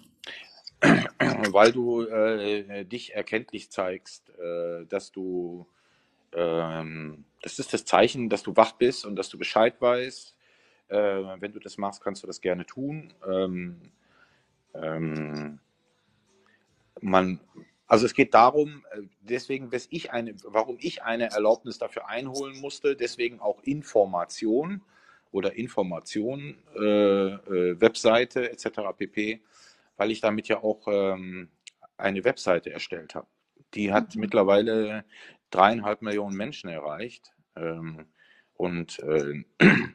weil 1.51 1.71
du 1.71 2.03
äh, 2.03 2.85
dich 2.85 3.13
erkenntlich 3.15 3.71
zeigst, 3.71 4.29
äh, 4.37 4.85
dass 4.85 5.11
du, 5.11 5.67
ähm, 6.33 7.25
das 7.41 7.57
ist 7.57 7.73
das 7.73 7.85
Zeichen, 7.85 8.29
dass 8.29 8.43
du 8.43 8.55
wach 8.55 8.73
bist 8.73 9.05
und 9.05 9.15
dass 9.15 9.29
du 9.29 9.37
Bescheid 9.37 9.75
weißt. 9.79 10.35
Äh, 10.89 10.95
wenn 11.39 11.51
du 11.51 11.59
das 11.59 11.77
machst, 11.77 12.01
kannst 12.03 12.23
du 12.23 12.27
das 12.27 12.41
gerne 12.41 12.65
tun. 12.65 13.13
Ähm, 13.27 13.81
ähm, 14.73 15.59
man, 17.01 17.39
also 17.87 18.05
es 18.05 18.13
geht 18.13 18.33
darum, 18.33 18.85
äh, 18.91 19.01
deswegen, 19.21 19.69
ich 19.89 20.11
eine, 20.11 20.35
warum 20.43 20.77
ich 20.79 21.03
eine 21.03 21.31
Erlaubnis 21.31 21.77
dafür 21.77 22.07
einholen 22.07 22.59
musste, 22.61 22.95
deswegen 22.95 23.39
auch 23.39 23.61
Information 23.63 24.81
oder 25.31 25.53
Information, 25.53 26.57
äh, 26.75 26.83
äh, 26.83 27.81
Webseite 27.81 28.51
etc. 28.51 28.93
pp 28.95 29.41
weil 29.97 30.11
ich 30.11 30.21
damit 30.21 30.47
ja 30.47 30.63
auch 30.63 30.87
ähm, 30.87 31.49
eine 31.97 32.23
Webseite 32.23 32.71
erstellt 32.71 33.15
habe. 33.15 33.27
Die 33.73 33.91
hat 33.91 34.15
Mhm. 34.15 34.21
mittlerweile 34.21 35.03
dreieinhalb 35.49 36.01
Millionen 36.01 36.37
Menschen 36.37 36.69
erreicht. 36.69 37.33
Ähm, 37.55 38.05
und 38.53 38.99
äh, 38.99 39.43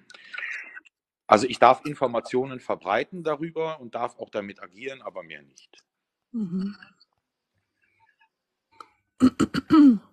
also 1.26 1.46
ich 1.46 1.58
darf 1.58 1.84
Informationen 1.86 2.60
verbreiten 2.60 3.22
darüber 3.22 3.80
und 3.80 3.94
darf 3.94 4.18
auch 4.18 4.30
damit 4.30 4.62
agieren, 4.62 5.00
aber 5.02 5.22
mehr 5.22 5.42
nicht. 5.42 5.82
Mhm. 6.32 6.76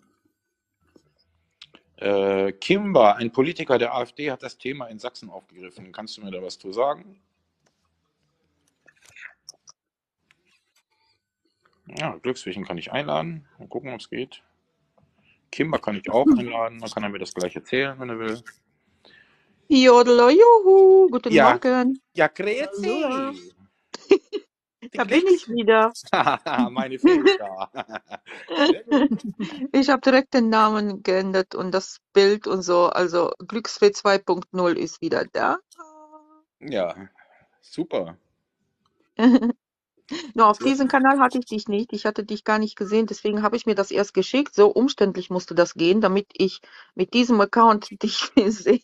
Äh, 2.00 2.54
Kimber, 2.54 3.18
ein 3.18 3.32
Politiker 3.32 3.78
der 3.78 3.94
AfD, 3.94 4.32
hat 4.32 4.42
das 4.42 4.58
Thema 4.58 4.88
in 4.88 5.00
Sachsen 5.00 5.30
aufgegriffen. 5.30 5.92
Kannst 5.92 6.16
du 6.16 6.22
mir 6.24 6.32
da 6.32 6.42
was 6.42 6.58
zu 6.58 6.72
sagen? 6.72 7.20
Ja, 11.98 12.16
Glückswischen 12.18 12.64
kann 12.66 12.78
ich 12.78 12.92
einladen. 12.92 13.48
Mal 13.58 13.68
gucken, 13.68 13.92
ob 13.92 14.00
es 14.00 14.10
geht. 14.10 14.44
Kimber 15.52 15.80
kann 15.80 15.98
ich 15.98 16.10
auch 16.10 16.28
einladen. 16.28 16.80
Dann 16.80 16.90
kann 16.90 17.04
er 17.04 17.10
mir 17.10 17.20
das 17.20 17.34
gleich 17.34 17.56
erzählen, 17.56 18.00
wenn 18.00 18.10
er 18.10 18.20
will. 18.20 18.42
Jodelo, 19.68 20.30
juhu, 20.30 21.10
guten 21.10 21.34
Ja. 21.34 21.52
Morgen. 21.52 22.00
Ja, 22.14 22.28
grüezi! 22.28 23.04
Da 24.94 25.04
bin 25.04 25.24
ich 25.28 25.50
wieder. 25.50 25.92
Meine 26.72 26.98
gut. 27.00 27.30
Ich 29.72 29.90
habe 29.90 30.02
direkt 30.02 30.34
den 30.34 30.50
Namen 30.50 31.04
geändert 31.04 31.56
und 31.56 31.72
das 31.72 32.00
Bild 32.14 32.48
und 32.48 32.62
so. 32.62 32.88
Also 32.88 33.32
Glücksfee 33.40 33.88
2.0 33.88 34.74
ist 34.74 35.02
wieder 35.02 35.26
da. 35.26 35.58
Ja, 36.60 36.96
super. 37.62 38.18
Nur 40.34 40.48
auf 40.48 40.58
diesem 40.58 40.88
Kanal 40.88 41.20
hatte 41.20 41.40
ich 41.40 41.46
dich 41.46 41.68
nicht. 41.68 41.94
Ich 41.94 42.06
hatte 42.06 42.24
dich 42.24 42.44
gar 42.44 42.58
nicht 42.58 42.76
gesehen. 42.76 43.06
Deswegen 43.06 43.44
habe 43.44 43.56
ich 43.58 43.66
mir 43.66 43.76
das 43.76 43.92
erst 43.92 44.14
geschickt. 44.14 44.56
So 44.56 44.68
umständlich 44.70 45.30
musste 45.30 45.56
das 45.56 45.74
gehen, 45.74 46.02
damit 46.02 46.28
ich 46.34 46.62
mit 46.96 47.14
diesem 47.14 47.40
Account 47.42 48.02
dich 48.02 48.32
sehe. 48.36 48.82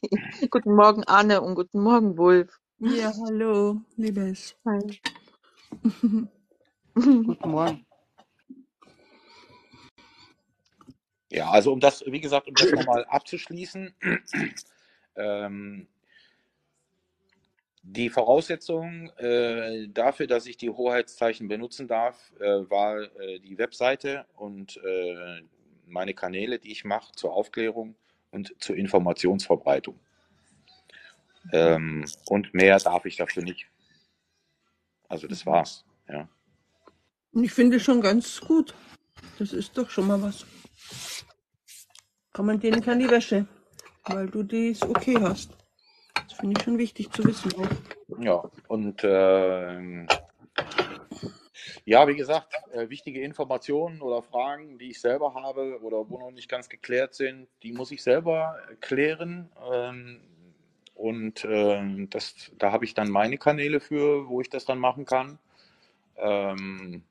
Guten 0.49 0.75
Morgen, 0.75 1.03
Anne, 1.05 1.41
und 1.41 1.55
guten 1.55 1.81
Morgen, 1.81 2.17
Wolf. 2.17 2.59
Ja, 2.79 3.13
hallo, 3.25 3.81
Liebes. 3.95 4.55
Hi. 4.65 4.99
Guten 6.93 7.49
Morgen. 7.49 7.85
Ja, 11.31 11.49
also 11.49 11.73
um 11.73 11.79
das, 11.79 12.03
wie 12.05 12.21
gesagt, 12.21 12.47
um 12.47 12.55
das 12.55 12.71
nochmal 12.71 13.05
abzuschließen, 13.05 13.93
ähm, 15.15 15.87
die 17.83 18.09
Voraussetzung 18.09 19.09
äh, 19.17 19.87
dafür, 19.89 20.27
dass 20.27 20.47
ich 20.47 20.57
die 20.57 20.69
Hoheitszeichen 20.69 21.47
benutzen 21.47 21.87
darf, 21.87 22.31
äh, 22.39 22.69
war 22.69 23.01
äh, 23.19 23.39
die 23.39 23.57
Webseite 23.57 24.25
und 24.35 24.77
äh, 24.77 25.41
meine 25.85 26.13
Kanäle, 26.13 26.57
die 26.57 26.71
ich 26.71 26.83
mache 26.83 27.11
zur 27.15 27.33
Aufklärung 27.33 27.95
und 28.31 28.55
zur 28.59 28.75
Informationsverbreitung. 28.75 29.99
Ähm, 31.53 32.05
und 32.27 32.53
mehr 32.53 32.79
darf 32.79 33.05
ich 33.05 33.17
dafür 33.17 33.43
nicht. 33.43 33.67
Also 35.07 35.27
das 35.27 35.45
war's. 35.45 35.85
Ja. 36.07 36.27
Und 37.31 37.43
ich 37.43 37.51
finde 37.51 37.79
schon 37.79 38.01
ganz 38.01 38.39
gut. 38.39 38.73
Das 39.39 39.53
ist 39.53 39.77
doch 39.77 39.89
schon 39.89 40.07
mal 40.07 40.21
was. 40.21 40.45
Kann 42.33 42.45
man 42.45 42.59
denen 42.59 42.81
kann 42.81 42.99
die 42.99 43.09
Wäsche, 43.09 43.45
weil 44.05 44.27
du 44.27 44.43
das 44.43 44.81
okay 44.81 45.17
hast. 45.19 45.51
Das 46.13 46.33
finde 46.33 46.57
ich 46.57 46.63
schon 46.63 46.77
wichtig 46.77 47.11
zu 47.11 47.23
wissen 47.23 47.51
auch. 47.55 48.21
Ja, 48.21 48.43
und 48.67 49.01
ähm, 49.03 50.07
ja, 51.85 52.07
wie 52.07 52.15
gesagt, 52.15 52.53
äh, 52.73 52.89
wichtige 52.89 53.21
Informationen 53.21 54.01
oder 54.01 54.21
Fragen, 54.21 54.77
die 54.77 54.91
ich 54.91 55.01
selber 55.01 55.33
habe 55.33 55.79
oder 55.81 56.09
wo 56.09 56.17
noch 56.19 56.31
nicht 56.31 56.49
ganz 56.49 56.67
geklärt 56.69 57.13
sind, 57.13 57.47
die 57.63 57.73
muss 57.73 57.91
ich 57.91 58.03
selber 58.03 58.57
klären. 58.81 59.51
Ähm, 59.71 60.21
und 60.95 61.45
ähm, 61.47 62.09
das, 62.09 62.51
da 62.57 62.71
habe 62.71 62.85
ich 62.85 62.93
dann 62.93 63.09
meine 63.09 63.37
Kanäle 63.37 63.79
für, 63.79 64.27
wo 64.27 64.41
ich 64.41 64.49
das 64.49 64.65
dann 64.65 64.79
machen 64.79 65.05
kann. 65.05 65.37
Ähm, 66.17 67.03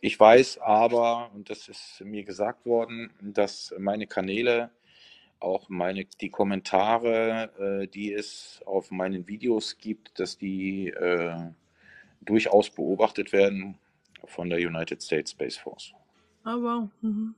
ich 0.00 0.20
weiß 0.20 0.58
aber, 0.58 1.30
und 1.34 1.50
das 1.50 1.68
ist 1.68 2.00
mir 2.04 2.22
gesagt 2.24 2.66
worden, 2.66 3.10
dass 3.20 3.74
meine 3.78 4.06
Kanäle 4.06 4.70
auch 5.40 5.68
meine, 5.68 6.04
die 6.20 6.30
Kommentare, 6.30 7.82
äh, 7.82 7.88
die 7.88 8.12
es 8.12 8.60
auf 8.64 8.90
meinen 8.90 9.26
Videos 9.26 9.78
gibt, 9.78 10.18
dass 10.18 10.38
die 10.38 10.88
äh, 10.88 11.50
durchaus 12.20 12.70
beobachtet 12.70 13.32
werden 13.32 13.78
von 14.24 14.50
der 14.50 14.58
United 14.58 15.02
States 15.02 15.32
Space 15.32 15.56
Force. 15.56 15.92
Ah, 16.44 16.56
wow. 16.56 16.88
Mhm. 17.00 17.34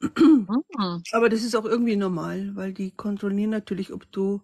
Mhm. 0.00 1.02
Aber 1.12 1.28
das 1.28 1.42
ist 1.42 1.56
auch 1.56 1.64
irgendwie 1.64 1.96
normal, 1.96 2.54
weil 2.54 2.72
die 2.72 2.90
kontrollieren 2.92 3.50
natürlich, 3.50 3.92
ob 3.92 4.10
du 4.12 4.42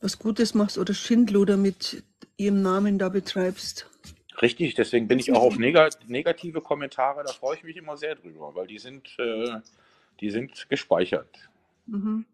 was 0.00 0.18
Gutes 0.18 0.54
machst 0.54 0.78
oder 0.78 0.94
Schindluder 0.94 1.56
mit 1.56 2.04
ihrem 2.36 2.62
Namen 2.62 2.98
da 2.98 3.08
betreibst. 3.08 3.90
Richtig, 4.42 4.74
deswegen 4.74 5.08
bin 5.08 5.18
ich 5.18 5.32
auch 5.32 5.42
auf 5.42 5.58
nega 5.58 5.88
negative 6.06 6.60
Kommentare, 6.60 7.24
da 7.24 7.32
freue 7.32 7.56
ich 7.56 7.64
mich 7.64 7.76
immer 7.76 7.96
sehr 7.96 8.14
drüber, 8.14 8.54
weil 8.54 8.66
die 8.66 8.78
sind, 8.78 9.16
äh, 9.18 9.60
die 10.20 10.30
sind 10.30 10.68
gespeichert. 10.68 11.48
Mhm. 11.86 12.26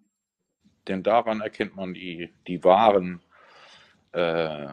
Denn 0.88 1.02
daran 1.04 1.40
erkennt 1.40 1.76
man 1.76 1.94
die, 1.94 2.30
die 2.48 2.64
wahren, 2.64 3.20
äh, 4.12 4.66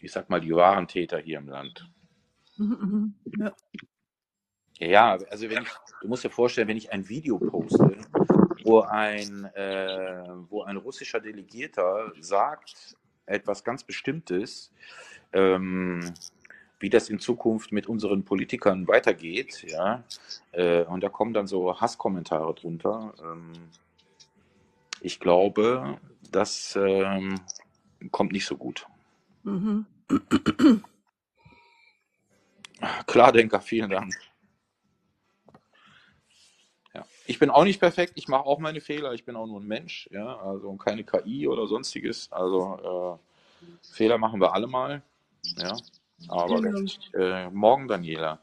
ich 0.00 0.10
sag 0.10 0.28
mal, 0.28 0.40
die 0.40 0.54
wahren 0.54 0.88
Täter 0.88 1.18
hier 1.18 1.38
im 1.38 1.48
Land. 1.48 1.88
Mhm, 2.56 2.78
mhm. 2.80 3.14
Ja. 3.38 3.54
Ja, 4.78 5.18
also 5.30 5.48
wenn 5.48 5.62
ich, 5.62 5.68
du 6.00 6.08
musst 6.08 6.24
dir 6.24 6.30
vorstellen, 6.30 6.68
wenn 6.68 6.76
ich 6.76 6.92
ein 6.92 7.08
Video 7.08 7.38
poste, 7.38 7.96
wo 8.64 8.80
ein, 8.80 9.44
äh, 9.54 10.24
wo 10.48 10.62
ein 10.62 10.76
russischer 10.76 11.20
Delegierter 11.20 12.12
sagt 12.20 12.96
etwas 13.26 13.62
ganz 13.62 13.84
Bestimmtes, 13.84 14.72
ähm, 15.32 16.12
wie 16.80 16.90
das 16.90 17.08
in 17.08 17.18
Zukunft 17.18 17.72
mit 17.72 17.86
unseren 17.86 18.24
Politikern 18.24 18.86
weitergeht, 18.88 19.64
ja. 19.68 20.02
Äh, 20.52 20.82
und 20.84 21.02
da 21.02 21.08
kommen 21.08 21.32
dann 21.32 21.46
so 21.46 21.80
Hasskommentare 21.80 22.54
drunter. 22.54 23.14
Ähm, 23.22 23.52
ich 25.00 25.20
glaube, 25.20 25.98
das 26.30 26.76
ähm, 26.76 27.40
kommt 28.10 28.32
nicht 28.32 28.46
so 28.46 28.56
gut. 28.56 28.86
Mhm. 29.44 29.86
Klardenker, 33.06 33.60
vielen 33.60 33.90
Dank. 33.90 34.14
Ich 37.26 37.38
bin 37.38 37.50
auch 37.50 37.64
nicht 37.64 37.80
perfekt, 37.80 38.12
ich 38.16 38.28
mache 38.28 38.44
auch 38.46 38.58
meine 38.58 38.80
Fehler, 38.80 39.14
ich 39.14 39.24
bin 39.24 39.36
auch 39.36 39.46
nur 39.46 39.60
ein 39.60 39.66
Mensch, 39.66 40.08
ja, 40.12 40.38
also 40.40 40.74
keine 40.76 41.04
KI 41.04 41.48
oder 41.48 41.66
sonstiges. 41.66 42.30
Also 42.32 43.18
äh, 43.62 43.94
Fehler 43.94 44.18
machen 44.18 44.40
wir 44.40 44.52
alle 44.54 44.66
mal. 44.66 45.02
Ja. 45.56 45.82
Aber 46.28 46.60
Genau. 46.60 46.88
äh, 47.14 47.50
morgen, 47.50 47.88
Daniela. 47.88 48.40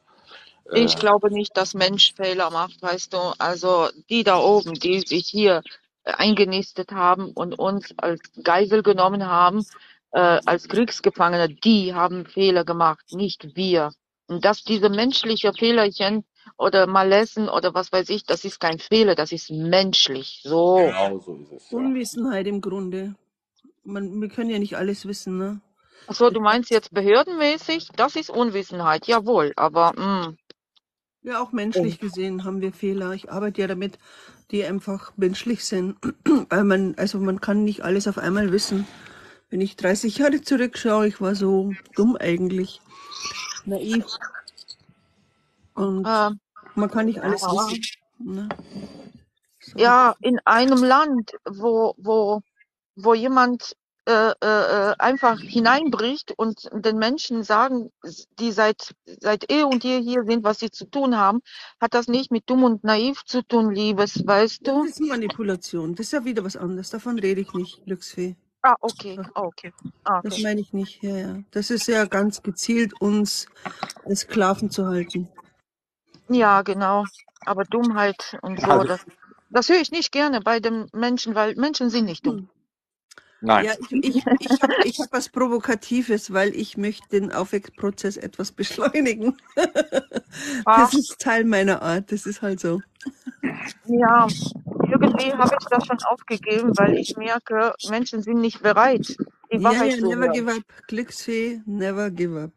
Ich 0.73 0.95
Äh, 0.95 0.97
glaube 0.97 1.31
nicht, 1.31 1.57
dass 1.57 1.73
Mensch 1.73 2.13
Fehler 2.15 2.49
macht, 2.51 2.81
weißt 2.81 3.13
du. 3.13 3.19
Also 3.39 3.89
die 4.09 4.23
da 4.23 4.37
oben, 4.39 4.79
die 4.79 5.01
sich 5.01 5.27
hier 5.27 5.63
äh, 6.03 6.13
eingenistet 6.13 6.91
haben 6.91 7.31
und 7.31 7.53
uns 7.59 7.93
als 7.97 8.21
Geisel 8.43 8.83
genommen 8.83 9.25
haben, 9.27 9.65
äh, 10.11 10.39
als 10.45 10.67
Kriegsgefangene, 10.67 11.49
die 11.49 11.93
haben 11.93 12.25
Fehler 12.25 12.65
gemacht, 12.65 13.05
nicht 13.11 13.55
wir. 13.55 13.91
Und 14.27 14.45
dass 14.45 14.63
diese 14.63 14.89
menschliche 14.89 15.53
Fehlerchen 15.53 16.25
oder 16.57 16.87
Malessen 16.87 17.49
oder 17.49 17.73
was 17.73 17.91
weiß 17.91 18.09
ich, 18.09 18.23
das 18.25 18.45
ist 18.45 18.59
kein 18.59 18.79
Fehler, 18.79 19.15
das 19.15 19.31
ist 19.31 19.49
menschlich. 19.49 20.41
So. 20.43 20.75
genau 20.75 21.19
so 21.19 21.35
ist 21.35 21.51
es. 21.51 21.71
Ja. 21.71 21.77
Unwissenheit 21.77 22.47
im 22.47 22.61
Grunde. 22.61 23.15
Man, 23.83 24.21
wir 24.21 24.29
können 24.29 24.49
ja 24.49 24.59
nicht 24.59 24.77
alles 24.77 25.07
wissen, 25.07 25.37
ne? 25.37 25.61
Ach 26.07 26.15
so, 26.15 26.29
du 26.29 26.39
meinst 26.39 26.71
jetzt 26.71 26.93
behördenmäßig? 26.93 27.89
Das 27.95 28.15
ist 28.15 28.29
Unwissenheit, 28.29 29.07
jawohl. 29.07 29.53
Aber 29.55 29.93
mm, 29.93 30.37
Ja, 31.23 31.41
auch 31.41 31.51
menschlich 31.51 31.99
gesehen 31.99 32.43
haben 32.43 32.61
wir 32.61 32.73
Fehler. 32.73 33.13
Ich 33.13 33.31
arbeite 33.31 33.61
ja 33.61 33.67
damit, 33.67 33.97
die 34.51 34.63
einfach 34.63 35.13
menschlich 35.17 35.63
sind. 35.63 35.97
Weil 36.49 36.63
man, 36.63 36.95
also 36.97 37.19
man 37.19 37.39
kann 37.39 37.63
nicht 37.63 37.83
alles 37.83 38.07
auf 38.07 38.17
einmal 38.17 38.51
wissen. 38.51 38.87
Wenn 39.49 39.61
ich 39.61 39.75
30 39.75 40.17
Jahre 40.17 40.41
zurückschaue, 40.41 41.07
ich 41.07 41.21
war 41.21 41.35
so 41.35 41.73
dumm 41.95 42.17
eigentlich. 42.19 42.81
Naiv. 43.65 44.05
Und 45.81 46.05
äh, 46.05 46.29
man 46.75 46.91
kann 46.91 47.05
nicht 47.05 47.21
alles 47.21 47.41
ja. 47.41 47.51
wissen. 47.51 47.81
Ne? 48.19 48.49
So. 49.59 49.77
Ja, 49.77 50.15
in 50.21 50.39
einem 50.45 50.83
Land, 50.83 51.31
wo, 51.45 51.93
wo, 51.97 52.41
wo 52.95 53.13
jemand 53.13 53.75
äh, 54.05 54.31
äh, 54.31 54.89
äh, 54.91 54.95
einfach 54.97 55.39
hineinbricht 55.39 56.33
und 56.35 56.67
den 56.73 56.97
Menschen 56.97 57.43
sagen, 57.43 57.91
die 58.39 58.51
seit, 58.51 58.95
seit 59.05 59.51
eh 59.51 59.61
und 59.63 59.83
je 59.83 60.01
hier 60.01 60.23
sind, 60.23 60.43
was 60.43 60.59
sie 60.59 60.71
zu 60.71 60.85
tun 60.85 61.17
haben, 61.17 61.41
hat 61.79 61.93
das 61.93 62.07
nicht 62.07 62.31
mit 62.31 62.49
dumm 62.49 62.63
und 62.63 62.83
naiv 62.83 63.23
zu 63.25 63.43
tun, 63.43 63.71
Liebes, 63.71 64.25
weißt 64.25 64.65
Das 64.65 64.73
du? 64.73 64.83
ist 64.85 64.99
Manipulation. 65.01 65.93
Das 65.93 66.07
ist 66.07 66.13
ja 66.13 66.25
wieder 66.25 66.43
was 66.43 66.57
anderes. 66.57 66.89
Davon 66.89 67.19
rede 67.19 67.41
ich 67.41 67.53
nicht, 67.53 67.85
Glücksfee. 67.85 68.35
Ah, 68.63 68.75
okay, 68.81 69.19
ah, 69.35 69.41
okay, 69.41 69.71
ah, 70.03 70.21
Das 70.23 70.33
okay. 70.33 70.43
meine 70.43 70.61
ich 70.61 70.73
nicht. 70.73 71.03
Ja, 71.03 71.17
ja. 71.17 71.39
Das 71.51 71.69
ist 71.69 71.87
ja 71.87 72.05
ganz 72.05 72.41
gezielt, 72.41 72.99
uns 72.99 73.45
als 74.03 74.21
Sklaven 74.21 74.71
zu 74.71 74.87
halten. 74.87 75.29
Ja, 76.31 76.63
genau. 76.63 77.05
Aber 77.45 77.65
Dummheit 77.65 78.37
und 78.43 78.61
so, 78.61 78.69
Also, 78.69 78.85
das, 78.85 79.05
das 79.49 79.69
höre 79.69 79.81
ich 79.81 79.91
nicht 79.91 80.11
gerne 80.13 80.41
bei 80.41 80.61
den 80.61 80.87
Menschen, 80.93 81.35
weil 81.35 81.55
Menschen 81.55 81.91
sind 81.91 82.05
nicht 82.05 82.27
dumm. 82.27 82.39
Hm. 82.39 82.49
nein. 83.41 83.65
Ja, 83.65 83.73
ich, 83.79 83.97
ich, 84.01 84.25
ich 84.39 84.61
habe 84.63 84.75
ich 84.81 84.99
hab 85.01 85.13
was 85.13 85.29
Provokatives, 85.29 86.33
weil 86.33 86.55
ich 86.55 86.77
möchte 86.77 87.09
den 87.09 87.31
Aufwächprozess 87.33 88.17
etwas 88.17 88.51
beschleunigen. 88.53 89.37
Ach, 90.65 90.91
Das 90.91 90.95
ist 90.95 91.19
Teil 91.19 91.45
meiner 91.45 91.81
Art. 91.81 92.11
Das 92.11 92.25
ist 92.25 92.41
halt 92.41 92.59
so. 92.61 92.81
ja, 93.85 94.27
irgendwie 94.87 95.33
habe 95.33 95.57
ich 95.59 95.67
das 95.69 95.85
schon 95.85 95.99
aufgegeben, 96.03 96.77
weil 96.77 96.95
ich 96.97 97.17
merke, 97.17 97.75
Menschen 97.81 98.21
sind 98.23 98.39
nicht 98.41 98.61
bereit, 98.61 99.17
die 99.51 99.63
Ja, 99.63 99.63
Wahrheit 99.63 99.93
ja, 99.93 99.97
zu 99.97 100.07
never 100.07 100.29
hören. 100.29 100.29
give 100.29 100.51
up. 100.51 100.63
Glücksfee, 100.87 101.61
never 101.65 102.11
give 102.11 102.39
up. 102.41 102.53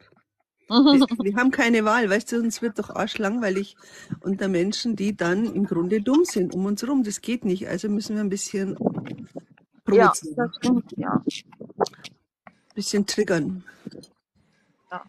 Wir, 0.69 1.07
wir 1.23 1.37
haben 1.37 1.51
keine 1.51 1.85
Wahl, 1.85 2.11
weißt 2.11 2.33
du, 2.33 2.39
uns 2.41 2.63
wird 2.63 2.79
doch 2.79 2.91
arschlangweilig 2.91 3.77
unter 4.21 4.49
Menschen, 4.49 4.97
die 4.97 5.17
dann 5.17 5.47
im 5.55 5.67
Grunde 5.67 6.03
dumm 6.03 6.25
sind 6.25 6.55
um 6.55 6.67
uns 6.67 6.83
herum. 6.83 7.05
Das 7.05 7.21
geht 7.23 7.45
nicht. 7.45 7.69
Also 7.69 7.89
müssen 7.89 8.17
wir 8.17 8.23
ein 8.25 8.31
bisschen 8.31 8.77
Ja, 9.89 10.13
provozieren, 10.13 10.37
das 10.37 10.57
stimmt, 10.57 10.93
ja. 10.97 11.13
ein 11.15 12.75
bisschen 12.75 13.07
triggern. 13.07 13.65
ja. 14.91 15.05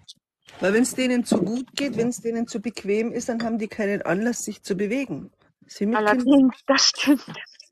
Weil 0.60 0.74
wenn 0.74 0.84
es 0.84 0.96
denen 0.96 1.26
zu 1.26 1.42
gut 1.44 1.76
geht, 1.76 1.98
wenn 1.98 2.10
es 2.10 2.22
denen 2.22 2.48
zu 2.48 2.62
bequem 2.62 3.12
ist, 3.12 3.30
dann 3.30 3.44
haben 3.44 3.58
die 3.60 3.68
keinen 3.68 4.02
Anlass, 4.04 4.44
sich 4.46 4.64
zu 4.64 4.76
bewegen. 4.76 5.32
Allerdings, 5.94 6.56
das 6.68 6.88
stimmt. 6.90 7.26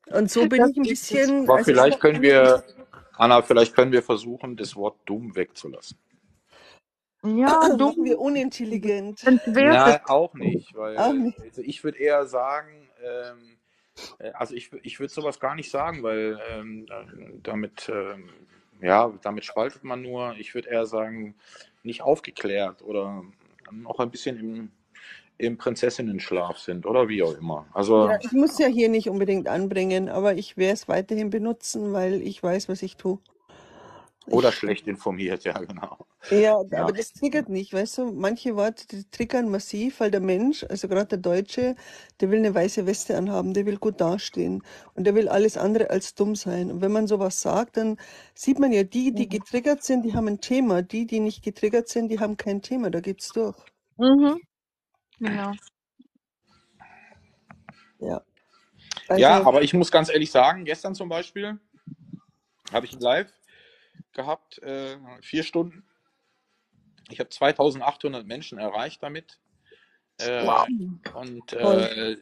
Und 0.07 0.31
so 0.31 0.47
bin 0.47 0.61
Das 0.61 0.71
ich 0.71 0.77
ein 0.77 0.85
bisschen, 0.85 1.49
Aber 1.49 1.57
also 1.57 1.71
ich 1.71 1.77
vielleicht 1.77 1.99
können 1.99 2.21
wir, 2.21 2.63
Anna, 3.13 3.41
vielleicht 3.41 3.75
können 3.75 3.91
wir 3.91 4.03
versuchen, 4.03 4.57
das 4.57 4.75
Wort 4.75 4.97
dumm 5.05 5.35
wegzulassen. 5.35 5.97
Ja, 7.23 7.69
dumm, 7.77 7.95
wir 8.03 8.19
unintelligent. 8.19 9.23
Na, 9.45 10.01
auch 10.07 10.33
nicht, 10.33 10.75
weil 10.75 10.97
Auch 10.97 11.13
nicht. 11.13 11.39
also 11.39 11.61
ich 11.61 11.83
würde 11.83 11.99
eher 11.99 12.25
sagen, 12.25 12.89
ähm, 13.03 13.57
äh, 14.19 14.31
also 14.33 14.55
ich, 14.55 14.71
ich 14.83 14.99
würde 14.99 15.13
sowas 15.13 15.39
gar 15.39 15.55
nicht 15.55 15.69
sagen, 15.69 16.03
weil 16.03 16.39
ähm, 16.51 16.85
äh, 16.89 17.39
damit, 17.41 17.89
ähm, 17.89 18.29
ja, 18.81 19.11
damit 19.21 19.45
spaltet 19.45 19.83
man 19.83 20.01
nur. 20.01 20.35
Ich 20.37 20.53
würde 20.53 20.69
eher 20.69 20.85
sagen, 20.85 21.35
nicht 21.83 22.01
aufgeklärt 22.01 22.81
oder 22.81 23.23
noch 23.71 23.99
ein 23.99 24.11
bisschen 24.11 24.39
im, 24.39 24.71
im 25.37 25.57
Prinzessinnenschlaf 25.57 26.57
sind 26.57 26.85
oder 26.85 27.07
wie 27.07 27.23
auch 27.23 27.37
immer. 27.37 27.67
Also 27.73 28.09
Ja, 28.09 28.19
ich 28.21 28.31
muss 28.31 28.59
ja 28.59 28.67
hier 28.67 28.89
nicht 28.89 29.09
unbedingt 29.09 29.47
anbringen, 29.47 30.09
aber 30.09 30.35
ich 30.35 30.57
werde 30.57 30.73
es 30.73 30.87
weiterhin 30.87 31.29
benutzen, 31.29 31.93
weil 31.93 32.21
ich 32.21 32.41
weiß, 32.41 32.69
was 32.69 32.81
ich 32.83 32.97
tue. 32.97 33.19
Oder 34.27 34.49
Ich, 34.49 34.55
schlecht 34.55 34.87
informiert, 34.87 35.43
ja 35.43 35.57
genau. 35.59 36.07
ja, 36.29 36.55
Ja. 36.71 36.83
aber 36.83 36.93
das 36.93 37.11
triggert 37.13 37.49
nicht, 37.49 37.73
weißt 37.73 37.97
du? 37.99 38.11
Manche 38.13 38.55
Worte, 38.55 38.87
die 38.87 39.03
triggern 39.11 39.49
massiv, 39.49 39.99
weil 39.99 40.11
der 40.11 40.21
Mensch, 40.21 40.63
also 40.69 40.87
gerade 40.87 41.07
der 41.07 41.17
Deutsche, 41.19 41.75
der 42.21 42.31
will 42.31 42.39
eine 42.39 42.55
weiße 42.55 42.85
Weste 42.85 43.17
anhaben, 43.17 43.53
der 43.53 43.65
will 43.65 43.77
gut 43.77 43.99
dastehen 43.99 44.63
und 44.95 45.03
der 45.05 45.15
will 45.15 45.27
alles 45.27 45.57
andere 45.57 45.89
als 45.89 46.15
dumm 46.15 46.35
sein. 46.35 46.71
Und 46.71 46.81
wenn 46.81 46.91
man 46.91 47.07
sowas 47.07 47.41
sagt, 47.41 47.77
dann 47.77 47.97
sieht 48.33 48.59
man 48.59 48.71
ja, 48.71 48.83
die, 48.83 49.13
die 49.13 49.27
getriggert 49.27 49.83
sind, 49.83 50.03
die 50.03 50.13
haben 50.13 50.27
ein 50.27 50.39
Thema. 50.41 50.81
Die, 50.81 51.05
die 51.05 51.19
nicht 51.19 51.43
getriggert 51.43 51.89
sind, 51.89 52.09
die 52.09 52.19
haben 52.19 52.37
kein 52.37 52.61
Thema. 52.61 52.89
Da 52.89 53.01
geht's 53.01 53.29
durch. 53.33 53.57
Mhm, 53.97 54.39
genau. 55.19 55.51
Ja. 57.99 58.21
Ja, 59.15 59.37
Also, 59.37 59.49
aber 59.49 59.61
ich 59.61 59.73
muss 59.73 59.91
ganz 59.91 60.09
ehrlich 60.09 60.31
sagen, 60.31 60.65
gestern 60.65 60.95
zum 60.95 61.09
Beispiel 61.09 61.59
habe 62.71 62.85
ich 62.85 62.93
ein 62.93 62.99
Live 62.99 63.31
gehabt, 64.13 64.59
äh, 64.63 64.97
vier 65.21 65.43
Stunden. 65.43 65.83
Ich 67.09 67.19
habe 67.19 67.29
2800 67.29 68.25
Menschen 68.25 68.57
erreicht 68.57 69.03
damit. 69.03 69.39
Äh, 70.19 70.45
Wow. 70.45 70.67
und 71.15 71.53
äh, 71.53 72.17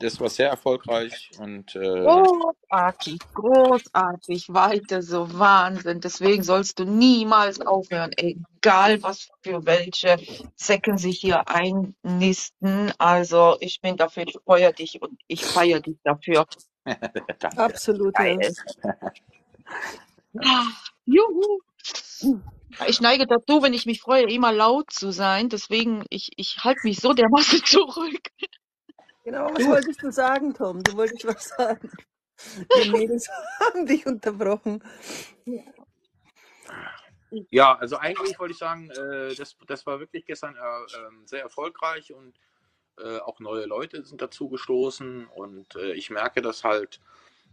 das 0.00 0.18
war 0.18 0.30
sehr 0.30 0.48
erfolgreich. 0.48 1.30
Und 1.38 1.76
äh, 1.76 1.80
Großartig, 1.80 3.18
großartig, 3.34 4.48
weiter 4.48 5.02
so, 5.02 5.38
Wahnsinn. 5.38 6.00
Deswegen 6.00 6.42
sollst 6.42 6.78
du 6.78 6.84
niemals 6.84 7.60
aufhören, 7.60 8.10
egal 8.16 9.02
was 9.02 9.28
für 9.42 9.64
welche 9.66 10.16
Zecken 10.56 10.96
sich 10.96 11.20
hier 11.20 11.46
einnisten. 11.48 12.92
Also 12.98 13.58
ich 13.60 13.80
bin 13.82 13.96
dafür, 13.98 14.24
ich 14.26 14.38
feuer 14.44 14.72
dich 14.72 15.00
und 15.02 15.20
ich 15.26 15.44
feiere 15.44 15.80
dich 15.80 15.96
dafür. 16.02 16.46
Absolut, 17.56 18.14
Juhu. 21.12 21.60
Ich 22.86 23.00
neige 23.00 23.26
dazu, 23.26 23.62
wenn 23.62 23.74
ich 23.74 23.86
mich 23.86 24.00
freue, 24.00 24.30
immer 24.30 24.52
laut 24.52 24.90
zu 24.92 25.10
sein. 25.12 25.48
Deswegen, 25.48 26.04
ich, 26.08 26.30
ich 26.36 26.58
halte 26.64 26.80
mich 26.84 27.00
so 27.00 27.12
dermaßen 27.12 27.60
zurück. 27.64 28.28
Genau, 29.24 29.50
was 29.52 29.58
Du, 29.58 29.68
wolltest 29.68 30.02
du 30.02 30.12
sagen, 30.12 30.54
Tom? 30.54 30.82
Du 30.82 30.96
wolltest 30.96 31.26
was 31.26 31.48
sagen. 31.48 31.90
Die 32.82 32.90
Mädels 32.90 33.28
haben 33.60 33.86
dich 33.86 34.06
unterbrochen. 34.06 34.82
ja, 37.50 37.76
also 37.76 37.96
eigentlich 37.96 38.38
wollte 38.38 38.52
ich 38.52 38.58
sagen, 38.58 38.90
äh, 38.90 39.34
das, 39.34 39.56
das 39.66 39.86
war 39.86 40.00
wirklich 40.00 40.24
gestern 40.24 40.56
äh, 40.56 40.98
ähm, 40.98 41.26
sehr 41.26 41.42
erfolgreich 41.42 42.14
und 42.14 42.38
äh, 42.98 43.18
auch 43.18 43.40
neue 43.40 43.66
Leute 43.66 44.04
sind 44.04 44.22
dazu 44.22 44.48
gestoßen. 44.48 45.26
Und 45.26 45.74
äh, 45.76 45.92
ich 45.92 46.10
merke, 46.10 46.40
dass 46.40 46.64
halt 46.64 47.00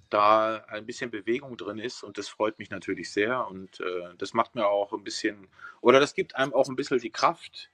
da 0.09 0.63
ein 0.67 0.85
bisschen 0.85 1.11
Bewegung 1.11 1.57
drin 1.57 1.79
ist 1.79 2.03
und 2.03 2.17
das 2.17 2.27
freut 2.27 2.59
mich 2.59 2.69
natürlich 2.69 3.11
sehr 3.11 3.47
und 3.47 3.79
äh, 3.79 4.15
das 4.17 4.33
macht 4.33 4.55
mir 4.55 4.67
auch 4.67 4.93
ein 4.93 5.03
bisschen 5.03 5.47
oder 5.81 5.99
das 5.99 6.13
gibt 6.13 6.35
einem 6.35 6.53
auch 6.53 6.67
ein 6.67 6.75
bisschen 6.75 6.99
die 6.99 7.09
Kraft, 7.09 7.69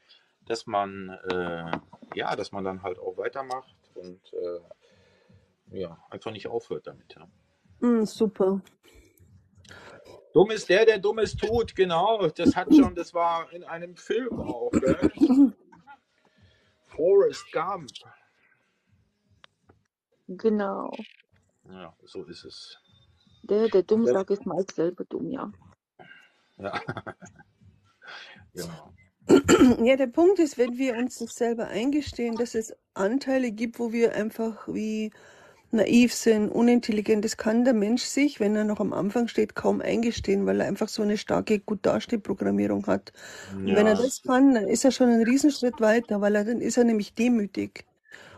dass 0.46 0.68
man 0.68 1.10
äh, 1.30 1.72
ja, 2.16 2.36
dass 2.36 2.52
man 2.52 2.64
dann 2.64 2.84
halt 2.84 3.00
auch 3.00 3.18
weitermacht 3.18 3.76
und 3.96 4.22
äh, 4.34 5.80
ja, 5.80 5.98
einfach 6.10 6.32
nicht 6.32 6.48
aufhört 6.48 6.88
damit. 6.88 7.16
Ja. 7.16 7.28
Mm, 7.88 8.06
super. 8.06 8.62
Dumm 10.34 10.50
ist 10.50 10.68
der, 10.70 10.86
der 10.86 10.98
Dummes 11.00 11.36
tut, 11.36 11.76
genau. 11.76 12.28
Das 12.28 12.56
hat 12.56 12.74
schon, 12.74 12.96
das 12.96 13.14
war 13.14 13.52
in 13.54 13.64
einem 13.64 13.96
Film 13.96 14.40
auch, 14.40 14.72
gell? 14.72 15.12
Forrest 16.88 17.52
Gump. 17.52 17.90
Genau. 20.28 20.92
Ja, 21.70 21.94
so 22.06 22.24
ist 22.26 22.46
es. 22.46 22.78
Der, 23.44 23.68
der 23.70 23.84
dumm 23.84 24.06
Ja. 24.06 24.14
sagt, 24.14 24.32
ist 24.32 24.46
meist 24.46 24.76
selber 24.76 25.04
dumm, 25.06 25.30
ja. 25.30 25.52
Ja. 26.58 26.82
genau. 28.54 28.94
Ja, 29.84 29.96
der 29.96 30.08
Punkt 30.08 30.40
ist, 30.40 30.58
wenn 30.58 30.78
wir 30.78 30.96
uns 30.96 31.20
das 31.20 31.36
selber 31.36 31.68
eingestehen, 31.68 32.36
dass 32.36 32.56
es 32.56 32.76
Anteile 32.94 33.52
gibt, 33.52 33.80
wo 33.80 33.92
wir 33.92 34.14
einfach 34.16 34.68
wie 34.68 35.12
naiv 35.72 36.14
sind, 36.14 36.50
unintelligent, 36.50 37.26
das 37.26 37.38
kann 37.38 37.66
der 37.66 37.74
Mensch 37.74 38.04
sich, 38.04 38.40
wenn 38.40 38.56
er 38.56 38.64
noch 38.64 38.80
am 38.80 38.94
Anfang 38.94 39.28
steht, 39.28 39.56
kaum 39.56 39.82
eingestehen, 39.82 40.46
weil 40.46 40.62
er 40.62 40.68
einfach 40.68 40.90
so 40.90 41.02
eine 41.02 41.18
starke 41.18 41.60
Gut-Dasteh-Programmierung 41.60 42.86
hat. 42.88 43.12
Und 43.64 43.76
wenn 43.76 43.88
er 43.88 43.94
Ja. 43.94 44.02
das 44.04 44.22
kann, 44.22 44.54
dann 44.54 44.68
ist 44.68 44.86
er 44.86 44.92
schon 44.92 45.10
einen 45.10 45.24
Riesenschritt 45.24 45.82
weiter, 45.82 46.22
weil 46.22 46.36
er 46.36 46.46
dann 46.46 46.62
ist 46.62 46.78
er 46.78 46.84
nämlich 46.84 47.14
demütig. 47.16 47.86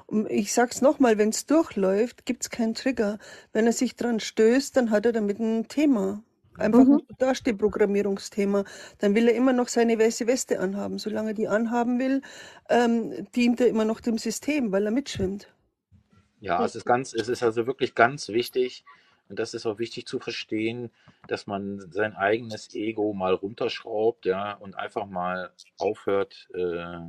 Und 0.08 0.30
ich 0.30 0.54
sag's 0.54 0.82
nochmal, 0.82 1.18
wenn 1.18 1.30
es 1.30 1.46
durchläuft, 1.46 2.26
gibt's 2.26 2.50
keinen 2.50 2.76
Trigger. 2.76 3.18
Wenn 3.54 3.66
er 3.66 3.74
sich 3.74 3.96
dran 3.96 4.20
stößt, 4.20 4.76
dann 4.78 4.92
hat 4.92 5.06
er 5.06 5.12
damit 5.14 5.40
ein 5.40 5.68
Thema. 5.68 6.24
Einfach 6.58 6.88
Mhm. 6.88 7.02
ein 7.10 7.18
Dasteh-Programmierungsthema. 7.18 8.64
Dann 9.00 9.16
will 9.16 9.28
er 9.28 9.36
immer 9.36 9.52
noch 9.54 9.68
seine 9.68 9.98
weiße 10.00 10.28
Weste 10.28 10.60
anhaben. 10.60 11.00
Solange 11.00 11.30
er 11.32 11.34
die 11.34 11.48
anhaben 11.48 12.00
will, 12.00 12.22
ähm, 12.70 13.28
dient 13.36 13.60
er 13.62 13.68
immer 13.68 13.86
noch 13.86 14.00
dem 14.00 14.18
System, 14.18 14.72
weil 14.72 14.86
er 14.86 14.92
mitschwimmt. 14.92 15.52
Ja, 16.40 16.64
es 16.66 16.76
ist 16.76 16.86
ganz, 16.86 17.14
es 17.14 17.28
ist 17.30 17.44
also 17.44 17.66
wirklich 17.68 17.96
ganz 17.96 18.30
wichtig, 18.30 18.84
und 19.30 19.40
das 19.40 19.54
ist 19.54 19.66
auch 19.66 19.80
wichtig 19.80 20.06
zu 20.06 20.20
verstehen, 20.20 20.92
dass 21.28 21.48
man 21.48 21.80
sein 21.92 22.16
eigenes 22.16 22.74
Ego 22.76 23.14
mal 23.14 23.34
runterschraubt, 23.34 24.26
ja, 24.26 24.54
und 24.54 24.76
einfach 24.76 25.08
mal 25.08 25.52
aufhört, 25.78 26.48
äh, 26.54 27.00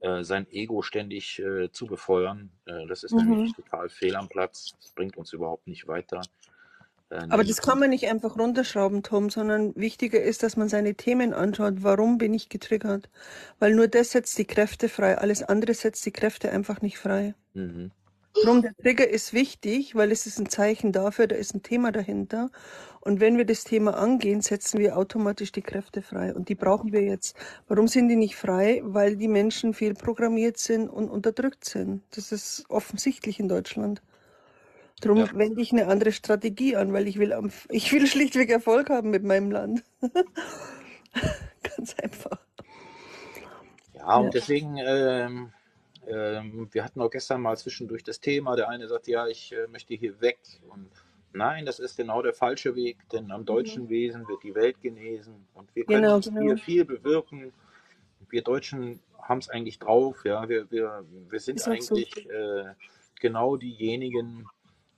äh, 0.00 0.22
sein 0.24 0.46
Ego 0.50 0.82
ständig 0.82 1.38
äh, 1.40 1.70
zu 1.72 1.86
befeuern. 1.86 2.50
Äh, 2.66 2.86
das 2.86 3.02
ist 3.04 3.16
nämlich 3.16 3.38
Mhm. 3.38 3.54
total 3.54 3.88
fehl 3.88 4.16
am 4.16 4.28
Platz. 4.28 4.74
Das 4.80 4.92
bringt 4.92 5.16
uns 5.16 5.32
überhaupt 5.32 5.66
nicht 5.66 5.86
weiter. 5.88 6.28
Äh, 7.10 7.26
Aber 7.28 7.28
nämlich 7.28 7.48
das 7.48 7.62
kann 7.62 7.78
man 7.78 7.90
nicht 7.90 8.06
einfach 8.08 8.36
runterschrauben, 8.38 9.02
Tom, 9.02 9.30
sondern 9.30 9.74
wichtiger 9.76 10.22
ist, 10.22 10.42
dass 10.42 10.56
man 10.56 10.68
seine 10.68 10.94
Themen 10.94 11.32
anschaut. 11.34 11.82
Warum 11.82 12.18
bin 12.18 12.34
ich 12.34 12.48
getriggert? 12.48 13.10
Weil 13.58 13.74
nur 13.74 13.88
das 13.88 14.12
setzt 14.12 14.38
die 14.38 14.44
Kräfte 14.46 14.88
frei. 14.88 15.18
Alles 15.18 15.42
andere 15.42 15.74
setzt 15.74 16.04
die 16.06 16.12
Kräfte 16.12 16.50
einfach 16.50 16.82
nicht 16.82 16.98
frei. 16.98 17.34
Mhm. 17.54 17.92
Drum, 18.44 18.62
der 18.62 18.74
Trigger 18.76 19.08
ist 19.08 19.32
wichtig, 19.32 19.94
weil 19.96 20.12
es 20.12 20.26
ist 20.26 20.38
ein 20.38 20.48
Zeichen 20.48 20.92
dafür, 20.92 21.26
da 21.26 21.34
ist 21.36 21.54
ein 21.54 21.62
Thema 21.62 21.90
dahinter. 21.92 22.50
Und 23.00 23.18
wenn 23.20 23.36
wir 23.38 23.44
das 23.44 23.64
Thema 23.64 23.96
angehen, 23.96 24.40
setzen 24.40 24.78
wir 24.78 24.96
automatisch 24.96 25.52
die 25.52 25.62
Kräfte 25.62 26.00
frei. 26.02 26.34
Und 26.34 26.48
die 26.48 26.54
brauchen 26.54 26.92
wir 26.92 27.02
jetzt. 27.02 27.36
Warum 27.66 27.88
sind 27.88 28.08
die 28.08 28.16
nicht 28.16 28.36
frei? 28.36 28.80
Weil 28.84 29.16
die 29.16 29.28
Menschen 29.28 29.74
viel 29.74 29.94
programmiert 29.94 30.58
sind 30.58 30.88
und 30.88 31.08
unterdrückt 31.10 31.64
sind. 31.64 32.02
Das 32.14 32.30
ist 32.30 32.64
offensichtlich 32.68 33.40
in 33.40 33.48
Deutschland. 33.48 34.02
Drum 35.00 35.16
Ja. 35.18 35.30
wende 35.34 35.60
ich 35.62 35.72
eine 35.72 35.86
andere 35.86 36.12
Strategie 36.12 36.76
an, 36.76 36.92
weil 36.92 37.08
ich 37.08 37.18
will, 37.18 37.32
am- 37.32 37.50
ich 37.70 37.90
will 37.92 38.06
schlichtweg 38.06 38.50
Erfolg 38.50 38.90
haben 38.90 39.10
mit 39.10 39.24
meinem 39.24 39.50
Land. 39.50 39.82
Ganz 41.62 41.94
einfach. 42.02 42.38
Ja, 43.94 44.00
Ja. 44.00 44.16
und 44.18 44.34
deswegen, 44.34 44.76
ähm, 44.76 44.86
ähm, 44.86 45.52
wir 46.14 46.84
hatten 46.84 47.00
auch 47.00 47.10
gestern 47.10 47.40
mal 47.42 47.56
zwischendurch 47.56 48.02
das 48.02 48.20
Thema, 48.20 48.56
der 48.56 48.68
eine 48.68 48.88
sagt, 48.88 49.06
ja, 49.08 49.26
ich 49.26 49.52
äh, 49.52 49.66
möchte 49.68 49.94
hier 49.94 50.20
weg. 50.20 50.38
Und 50.68 50.90
nein, 51.32 51.66
das 51.66 51.78
ist 51.78 51.96
genau 51.96 52.22
der 52.22 52.34
falsche 52.34 52.74
Weg, 52.74 52.96
denn 53.12 53.30
am 53.30 53.44
deutschen 53.44 53.88
Wesen 53.88 54.26
wird 54.28 54.42
die 54.42 54.54
Welt 54.54 54.80
genesen 54.80 55.46
und 55.54 55.74
wir 55.74 55.84
können 55.84 56.02
Genau, 56.02 56.20
hier 56.20 56.32
genau. 56.32 56.56
viel 56.56 56.84
bewirken. 56.84 57.52
Wir 58.28 58.42
Deutschen 58.42 59.00
haben 59.20 59.38
es 59.38 59.48
eigentlich 59.48 59.78
drauf, 59.78 60.24
ja, 60.24 60.48
wir, 60.48 60.70
wir, 60.70 61.04
wir 61.28 61.40
sind 61.40 61.56
Ist 61.56 61.68
auch 61.68 61.80
so. 61.80 61.94
eigentlich 61.94 62.28
äh, 62.30 62.74
genau 63.20 63.56
diejenigen, 63.56 64.46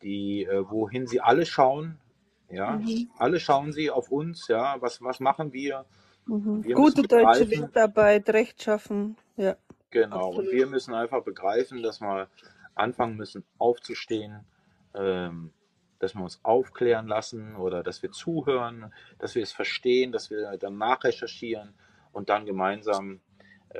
die, 0.02 0.44
äh, 0.44 0.64
wohin 0.70 1.06
sie 1.06 1.20
alle 1.20 1.44
schauen, 1.46 1.98
ja, 2.50 2.76
Mhm. 2.76 3.10
alle 3.18 3.40
schauen 3.40 3.72
sie 3.72 3.90
auf 3.90 4.10
uns, 4.10 4.48
ja, 4.48 4.76
was, 4.80 5.00
was 5.02 5.20
machen 5.20 5.52
wir? 5.52 5.86
Mhm. 6.26 6.64
Wir 6.64 6.74
Gute 6.74 7.02
deutsche 7.02 7.46
begreifen, 7.46 7.62
Wertarbeit, 7.62 8.30
Rechtschaffen. 8.30 9.16
Ja, 9.36 9.56
Genau, 9.92 10.30
und 10.30 10.38
absolut. 10.38 10.52
wir 10.52 10.66
müssen 10.66 10.94
einfach 10.94 11.22
begreifen, 11.22 11.82
dass 11.82 12.00
wir 12.00 12.28
anfangen 12.74 13.16
müssen 13.16 13.44
aufzustehen, 13.58 14.44
ähm, 14.94 15.52
dass 15.98 16.14
wir 16.14 16.22
uns 16.22 16.40
aufklären 16.42 17.06
lassen 17.06 17.54
oder 17.56 17.82
dass 17.82 18.02
wir 18.02 18.10
zuhören, 18.10 18.92
dass 19.18 19.34
wir 19.34 19.42
es 19.42 19.52
verstehen, 19.52 20.10
dass 20.10 20.30
wir 20.30 20.56
dann 20.56 20.78
nachrecherchieren 20.78 21.74
und 22.12 22.30
dann 22.30 22.46
gemeinsam 22.46 23.20
äh, 23.68 23.78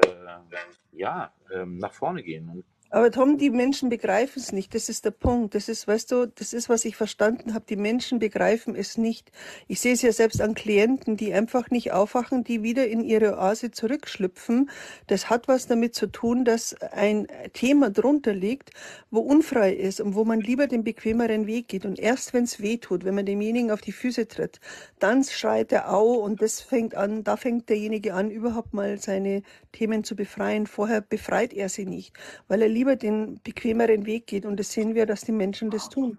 ja, 0.92 1.32
ähm, 1.50 1.78
nach 1.78 1.92
vorne 1.92 2.22
gehen. 2.22 2.48
Und 2.50 2.64
Aber 2.94 3.10
Tom, 3.10 3.38
die 3.38 3.48
Menschen 3.48 3.88
begreifen 3.88 4.38
es 4.38 4.52
nicht. 4.52 4.74
Das 4.74 4.90
ist 4.90 5.06
der 5.06 5.12
Punkt. 5.12 5.54
Das 5.54 5.70
ist, 5.70 5.88
weißt 5.88 6.12
du, 6.12 6.26
das 6.26 6.52
ist, 6.52 6.68
was 6.68 6.84
ich 6.84 6.94
verstanden 6.94 7.54
habe. 7.54 7.64
Die 7.66 7.76
Menschen 7.76 8.18
begreifen 8.18 8.76
es 8.76 8.98
nicht. 8.98 9.32
Ich 9.66 9.80
sehe 9.80 9.94
es 9.94 10.02
ja 10.02 10.12
selbst 10.12 10.42
an 10.42 10.54
Klienten, 10.54 11.16
die 11.16 11.32
einfach 11.32 11.70
nicht 11.70 11.92
aufwachen, 11.92 12.44
die 12.44 12.62
wieder 12.62 12.86
in 12.86 13.02
ihre 13.02 13.38
Oase 13.38 13.70
zurückschlüpfen. 13.70 14.68
Das 15.06 15.30
hat 15.30 15.48
was 15.48 15.66
damit 15.66 15.94
zu 15.94 16.06
tun, 16.06 16.44
dass 16.44 16.74
ein 16.82 17.28
Thema 17.54 17.88
drunter 17.88 18.34
liegt, 18.34 18.72
wo 19.10 19.20
unfrei 19.20 19.72
ist 19.72 20.02
und 20.02 20.14
wo 20.14 20.26
man 20.26 20.40
lieber 20.40 20.66
den 20.66 20.84
bequemeren 20.84 21.46
Weg 21.46 21.68
geht. 21.68 21.86
Und 21.86 21.98
erst 21.98 22.34
wenn 22.34 22.44
es 22.44 22.60
weh 22.60 22.76
tut, 22.76 23.06
wenn 23.06 23.14
man 23.14 23.24
demjenigen 23.24 23.70
auf 23.70 23.80
die 23.80 23.92
Füße 23.92 24.28
tritt, 24.28 24.60
dann 24.98 25.24
schreit 25.24 25.72
er 25.72 25.94
au 25.94 26.16
und 26.16 26.42
das 26.42 26.60
fängt 26.60 26.94
an, 26.94 27.24
da 27.24 27.38
fängt 27.38 27.70
derjenige 27.70 28.12
an, 28.12 28.30
überhaupt 28.30 28.74
mal 28.74 28.98
seine 28.98 29.42
Themen 29.72 30.04
zu 30.04 30.14
befreien. 30.14 30.66
Vorher 30.66 31.00
befreit 31.00 31.54
er 31.54 31.70
sie 31.70 31.86
nicht, 31.86 32.12
weil 32.48 32.60
er 32.60 32.68
lieber 32.68 32.81
den 32.84 33.40
bequemeren 33.42 34.06
Weg 34.06 34.26
geht. 34.26 34.44
Und 34.44 34.58
das 34.58 34.72
sehen 34.72 34.94
wir, 34.94 35.06
dass 35.06 35.22
die 35.22 35.32
Menschen 35.32 35.70
das 35.70 35.88
tun. 35.88 36.18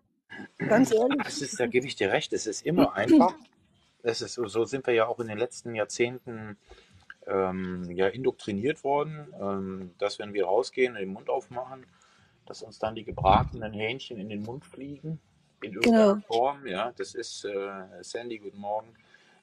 Ganz 0.58 0.92
ehrlich. 0.92 1.22
es 1.26 1.42
ist, 1.42 1.60
da 1.60 1.68
gebe 1.68 1.86
ich 1.86 1.96
dir 1.96 2.12
recht, 2.12 2.34
es 2.34 2.48
ist 2.48 2.66
immer 2.66 2.94
einfach. 2.96 3.36
Es 4.02 4.22
ist, 4.22 4.34
so 4.34 4.48
so 4.48 4.66
sind 4.66 4.86
wir 4.88 4.94
ja 4.94 5.08
auch 5.08 5.20
in 5.20 5.28
den 5.28 5.38
letzten 5.38 5.76
Jahrzehnten 5.76 6.58
ähm, 7.28 7.90
ja, 7.92 8.08
indoktriniert 8.08 8.84
worden, 8.84 9.28
ähm, 9.40 9.92
dass 9.98 10.20
wenn 10.20 10.34
wir 10.34 10.46
rausgehen 10.46 10.94
und 10.94 11.00
den 11.00 11.14
Mund 11.14 11.30
aufmachen, 11.30 11.86
dass 12.46 12.62
uns 12.62 12.80
dann 12.80 12.96
die 12.96 13.06
gebratenen 13.06 13.74
Hähnchen 13.74 14.20
in 14.20 14.30
den 14.30 14.44
Mund 14.44 14.66
fliegen, 14.66 15.20
in 15.62 15.74
irgendeiner 15.74 16.16
Genau. 16.16 16.28
Form. 16.28 16.68
Ja, 16.68 16.92
das 16.98 17.16
ist 17.16 17.46
äh, 17.46 17.84
Sandy, 18.02 18.40
guten 18.40 18.60
Morgen. 18.60 18.94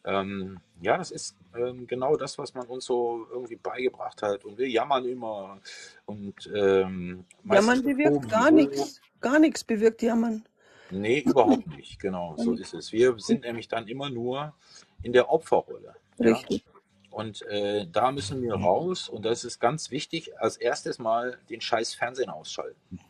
Ähm, 0.04 0.60
ja, 0.80 0.96
das 0.96 1.10
ist 1.10 1.36
ähm, 1.54 1.86
genau 1.86 2.16
das, 2.16 2.38
was 2.38 2.54
man 2.54 2.66
uns 2.66 2.86
so 2.86 3.26
irgendwie 3.30 3.56
beigebracht 3.56 4.22
hat. 4.22 4.44
Und 4.44 4.58
wir 4.58 4.68
jammern 4.68 5.04
immer 5.04 5.60
und 6.06 6.50
ähm, 6.54 7.24
Jammern 7.44 7.82
bewirkt 7.82 8.16
hohem 8.16 8.28
gar 8.28 8.50
nichts. 8.50 9.00
Gar 9.20 9.38
nichts 9.38 9.64
bewirkt 9.64 10.02
Jammern. 10.02 10.44
Nee, 10.90 11.20
überhaupt 11.20 11.66
nicht. 11.68 12.00
Genau, 12.00 12.34
so 12.38 12.54
ist 12.54 12.74
es. 12.74 12.92
Wir 12.92 13.18
sind 13.18 13.42
nämlich 13.42 13.68
dann 13.68 13.86
immer 13.88 14.10
nur 14.10 14.54
in 15.02 15.12
der 15.12 15.30
Opferrolle. 15.30 15.94
Ja? 16.18 16.32
Richtig. 16.32 16.64
Und 17.10 17.42
äh, 17.42 17.86
da 17.90 18.12
müssen 18.12 18.40
wir 18.42 18.54
raus. 18.54 19.08
Und 19.08 19.24
das 19.24 19.44
ist 19.44 19.60
ganz 19.60 19.90
wichtig, 19.90 20.38
als 20.38 20.56
erstes 20.56 20.98
mal 20.98 21.38
den 21.50 21.60
scheiß 21.60 21.94
Fernsehen 21.94 22.30
ausschalten. 22.30 23.00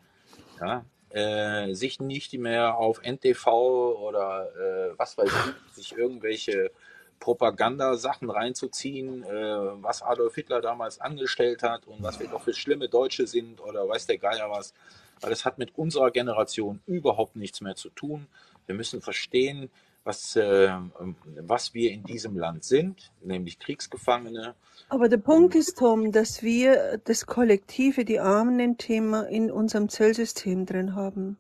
Ja? 0.59 0.85
Äh, 1.11 1.75
sich 1.75 1.99
nicht 1.99 2.33
mehr 2.35 2.77
auf 2.77 3.03
NTV 3.03 3.47
oder 3.49 4.49
äh, 4.55 4.97
was 4.97 5.19
weiß 5.19 5.29
ich, 5.29 5.75
sich 5.75 5.93
irgendwelche 5.97 6.71
Propagandasachen 7.19 8.31
reinzuziehen, 8.31 9.25
äh, 9.25 9.83
was 9.83 10.03
Adolf 10.03 10.37
Hitler 10.37 10.61
damals 10.61 11.01
angestellt 11.01 11.65
hat 11.65 11.87
und 11.89 12.01
was 12.01 12.21
wir 12.21 12.29
doch 12.29 12.43
für 12.43 12.55
schlimme 12.55 12.89
Deutsche 12.89 13.27
sind 13.27 13.61
oder 13.61 13.89
weiß 13.89 14.07
der 14.07 14.19
Geier 14.19 14.51
was. 14.51 14.73
Weil 15.21 15.31
das 15.31 15.45
hat 15.45 15.59
mit 15.59 15.77
unserer 15.77 16.13
Generation 16.13 16.81
überhaupt 16.87 17.35
nichts 17.35 17.61
mehr 17.61 17.75
zu 17.75 17.91
tun. 17.91 18.29
Wir 18.67 18.77
müssen 18.77 19.03
verstehen, 19.03 19.69
was, 20.05 20.37
äh, 20.37 20.71
was 21.41 21.75
wir 21.75 21.93
in 21.93 22.05
diesem 22.05 22.37
Land 22.37 22.65
sind, 22.65 23.13
nämlich 23.23 23.59
Kriegsgefangene. 23.59 24.55
Aber 24.89 25.09
der 25.09 25.19
Punkt 25.19 25.55
ist, 25.55 25.79
Tom, 25.79 26.11
dass 26.11 26.43
wir 26.43 27.01
das 27.05 27.27
Kollektive, 27.27 28.05
die 28.05 28.19
Armen-Thema 28.19 29.23
in 29.29 29.51
unserem 29.51 29.89
Zellsystem 29.89 30.67
drin 30.67 30.95
haben. 30.95 31.39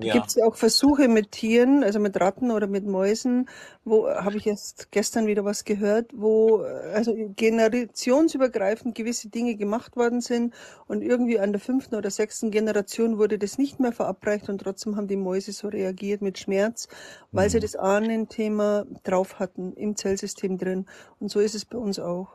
Da 0.00 0.08
Ja, 0.08 0.08
gibt 0.08 0.28
es 0.28 0.34
ja 0.36 0.44
auch 0.46 0.56
Versuche 0.56 1.08
mit 1.08 1.32
Tieren, 1.32 1.84
also 1.84 1.98
mit 2.00 2.18
Ratten 2.20 2.50
oder 2.50 2.66
mit 2.66 2.86
Mäusen, 2.86 3.48
wo 3.84 4.08
habe 4.08 4.38
ich 4.38 4.46
erst 4.46 4.90
gestern 4.92 5.26
wieder 5.26 5.44
was 5.44 5.64
gehört, 5.64 6.12
wo 6.14 6.62
äh, 6.62 6.92
also 6.94 7.14
generationsübergreifend 7.36 8.94
gewisse 8.94 9.28
Dinge 9.28 9.56
gemacht 9.56 9.96
worden 9.96 10.20
sind 10.20 10.54
und 10.86 11.02
irgendwie 11.02 11.38
an 11.38 11.52
der 11.52 11.60
fünften 11.60 11.96
oder 11.96 12.10
sechsten 12.10 12.50
Generation 12.50 13.18
wurde 13.18 13.38
das 13.38 13.58
nicht 13.58 13.78
mehr 13.80 13.92
verabreicht 13.92 14.48
und 14.48 14.58
trotzdem 14.60 14.96
haben 14.96 15.08
die 15.08 15.16
Mäuse 15.16 15.52
so 15.52 15.68
reagiert 15.68 16.22
mit 16.22 16.38
Schmerz, 16.38 16.88
weil 17.34 17.50
sie 17.50 17.58
Mhm. 17.58 17.60
das 17.60 17.76
Ahnenthema 17.76 18.86
drauf 19.02 19.38
hatten 19.38 19.72
im 19.74 19.96
Zellsystem 19.96 20.58
drin. 20.58 20.86
Und 21.18 21.30
so 21.30 21.40
ist 21.40 21.54
es 21.54 21.64
bei 21.64 21.78
uns 21.78 21.98
auch. 21.98 22.28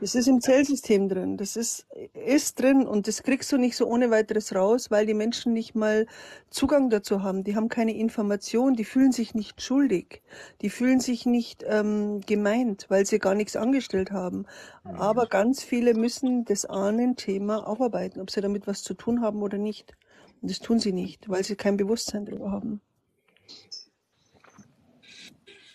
Das 0.00 0.14
ist 0.14 0.28
im 0.28 0.40
Zellsystem 0.40 1.10
drin. 1.10 1.36
Das 1.36 1.56
ist, 1.56 1.86
ist 2.14 2.58
drin 2.58 2.86
und 2.86 3.06
das 3.06 3.22
kriegst 3.22 3.52
du 3.52 3.58
nicht 3.58 3.76
so 3.76 3.86
ohne 3.86 4.10
weiteres 4.10 4.54
raus, 4.54 4.90
weil 4.90 5.04
die 5.04 5.12
Menschen 5.12 5.52
nicht 5.52 5.74
mal 5.74 6.06
Zugang 6.48 6.88
dazu 6.88 7.22
haben. 7.22 7.44
Die 7.44 7.54
haben 7.54 7.68
keine 7.68 7.94
Information, 7.94 8.72
die 8.72 8.86
fühlen 8.86 9.12
sich 9.12 9.34
nicht 9.34 9.60
schuldig, 9.60 10.22
die 10.62 10.70
fühlen 10.70 11.00
sich 11.00 11.26
nicht 11.26 11.64
ähm, 11.66 12.22
gemeint, 12.22 12.86
weil 12.88 13.04
sie 13.04 13.18
gar 13.18 13.34
nichts 13.34 13.56
angestellt 13.56 14.10
haben. 14.10 14.46
Aber 14.84 15.26
ganz 15.26 15.62
viele 15.62 15.92
müssen 15.92 16.46
das 16.46 16.64
Ahnenthema 16.64 17.58
aufarbeiten, 17.58 18.22
ob 18.22 18.30
sie 18.30 18.40
damit 18.40 18.66
was 18.66 18.82
zu 18.82 18.94
tun 18.94 19.20
haben 19.20 19.42
oder 19.42 19.58
nicht. 19.58 19.92
Und 20.40 20.50
das 20.50 20.60
tun 20.60 20.78
sie 20.78 20.92
nicht, 20.92 21.28
weil 21.28 21.44
sie 21.44 21.56
kein 21.56 21.76
Bewusstsein 21.76 22.24
darüber 22.24 22.50
haben. 22.50 22.80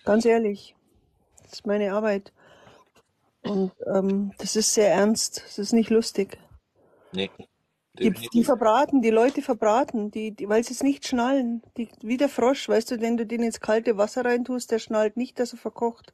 Ganz 0.03 0.25
ehrlich, 0.25 0.75
das 1.43 1.53
ist 1.53 1.67
meine 1.67 1.93
Arbeit. 1.93 2.33
Und 3.45 3.73
ähm, 3.87 4.33
das 4.39 4.57
ist 4.57 4.73
sehr 4.73 4.91
ernst. 4.91 5.41
Das 5.45 5.57
ist 5.59 5.73
nicht 5.73 5.89
lustig. 5.89 6.37
Nee, 7.11 7.31
Die, 7.99 8.11
die 8.11 8.43
verbraten, 8.45 9.01
die 9.01 9.09
Leute 9.09 9.41
verbraten, 9.41 10.11
die, 10.11 10.31
die, 10.31 10.47
weil 10.49 10.63
sie 10.63 10.73
es 10.73 10.83
nicht 10.83 11.07
schnallen. 11.07 11.61
Die, 11.77 11.89
wie 12.01 12.17
der 12.17 12.29
Frosch, 12.29 12.69
weißt 12.69 12.91
du, 12.91 13.01
wenn 13.01 13.17
du 13.17 13.25
den 13.25 13.43
ins 13.43 13.59
kalte 13.61 13.97
Wasser 13.97 14.25
reintust, 14.25 14.71
der 14.71 14.79
schnallt 14.79 15.17
nicht, 15.17 15.39
dass 15.39 15.53
er 15.53 15.59
verkocht. 15.59 16.13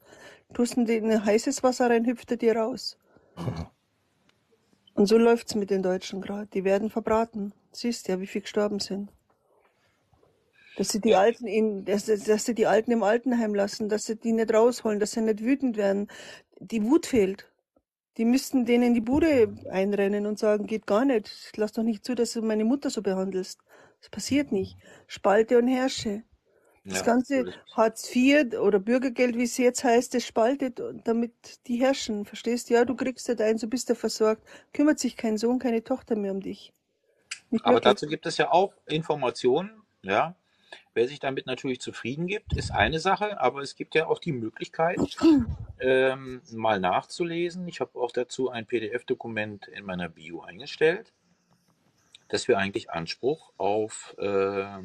Tust 0.54 0.76
ihn 0.76 0.86
in 0.88 1.24
heißes 1.24 1.62
Wasser 1.62 1.90
rein, 1.90 2.06
hüpft 2.06 2.30
er 2.32 2.36
dir 2.38 2.56
raus. 2.56 2.98
Und 4.94 5.06
so 5.06 5.18
läuft's 5.18 5.54
mit 5.54 5.68
den 5.70 5.82
Deutschen 5.82 6.22
gerade. 6.22 6.46
Die 6.46 6.64
werden 6.64 6.88
verbraten. 6.90 7.52
Siehst 7.72 8.08
ja, 8.08 8.20
wie 8.20 8.26
viel 8.26 8.40
gestorben 8.42 8.80
sind. 8.80 9.10
Dass 10.74 10.88
sie 10.88 11.00
die 11.00 11.14
Ja, 11.14 11.16
Alten 11.16 11.46
in, 11.46 11.84
dass 11.84 12.06
dass 12.06 12.44
sie 12.46 12.54
die 12.54 12.66
Alten 12.66 12.92
im 12.92 13.02
Altenheim 13.02 13.54
lassen, 13.54 13.88
dass 13.90 14.06
sie 14.06 14.16
die 14.16 14.32
nicht 14.32 14.52
rausholen, 14.54 15.00
dass 15.00 15.12
sie 15.12 15.20
nicht 15.20 15.40
wütend 15.42 15.76
werden. 15.76 16.08
Die 16.70 16.84
Wut 16.84 17.06
fehlt. 17.06 17.48
Die 18.18 18.24
müssten 18.24 18.66
denen 18.66 18.84
in 18.84 18.94
die 18.94 19.00
Bude 19.00 19.54
einrennen 19.70 20.26
und 20.26 20.38
sagen, 20.38 20.66
geht 20.66 20.86
gar 20.86 21.04
nicht. 21.04 21.52
Lass 21.56 21.72
doch 21.72 21.82
nicht 21.82 22.04
zu, 22.04 22.14
dass 22.14 22.32
du 22.32 22.42
meine 22.42 22.64
Mutter 22.64 22.90
so 22.90 23.02
behandelst. 23.02 23.60
Das 24.00 24.10
passiert 24.10 24.52
nicht. 24.52 24.76
Spalte 25.06 25.58
und 25.58 25.66
herrsche. 25.66 26.22
Das 26.84 26.98
ja, 26.98 27.04
ganze. 27.04 27.52
Hartz 27.74 28.14
IV 28.14 28.58
oder 28.58 28.78
Bürgergeld, 28.80 29.36
wie 29.36 29.44
es 29.44 29.56
jetzt 29.56 29.84
heißt, 29.84 30.14
das 30.14 30.24
spaltet, 30.24 30.80
damit 31.04 31.32
die 31.66 31.76
herrschen. 31.76 32.24
Verstehst? 32.24 32.70
Ja, 32.70 32.84
du 32.84 32.94
kriegst 32.94 33.28
halt 33.28 33.40
eins, 33.40 33.60
du 33.60 33.68
bist 33.68 33.88
ja 33.88 33.94
versorgt. 33.94 34.42
Kümmert 34.72 34.98
sich 34.98 35.16
kein 35.16 35.38
Sohn, 35.38 35.58
keine 35.58 35.82
Tochter 35.82 36.16
mehr 36.16 36.32
um 36.32 36.40
dich. 36.40 36.72
Nicht 37.50 37.64
Aber 37.64 37.76
wirklich. 37.76 37.92
dazu 37.92 38.06
gibt 38.06 38.26
es 38.26 38.36
ja 38.36 38.50
auch 38.50 38.74
Informationen, 38.86 39.82
ja. 40.02 40.36
Wer 40.94 41.08
sich 41.08 41.20
damit 41.20 41.46
natürlich 41.46 41.80
zufrieden 41.80 42.26
gibt, 42.26 42.56
ist 42.56 42.70
eine 42.70 42.98
Sache, 42.98 43.40
aber 43.40 43.60
es 43.62 43.76
gibt 43.76 43.94
ja 43.94 44.06
auch 44.06 44.18
die 44.18 44.32
Möglichkeit, 44.32 44.98
ähm, 45.80 46.42
mal 46.52 46.80
nachzulesen. 46.80 47.66
Ich 47.68 47.80
habe 47.80 47.98
auch 47.98 48.12
dazu 48.12 48.50
ein 48.50 48.66
PDF-Dokument 48.66 49.68
in 49.68 49.84
meiner 49.84 50.08
Bio 50.08 50.42
eingestellt, 50.42 51.12
dass 52.28 52.48
wir 52.48 52.58
eigentlich 52.58 52.90
Anspruch 52.90 53.52
auf, 53.56 54.14
äh, 54.18 54.78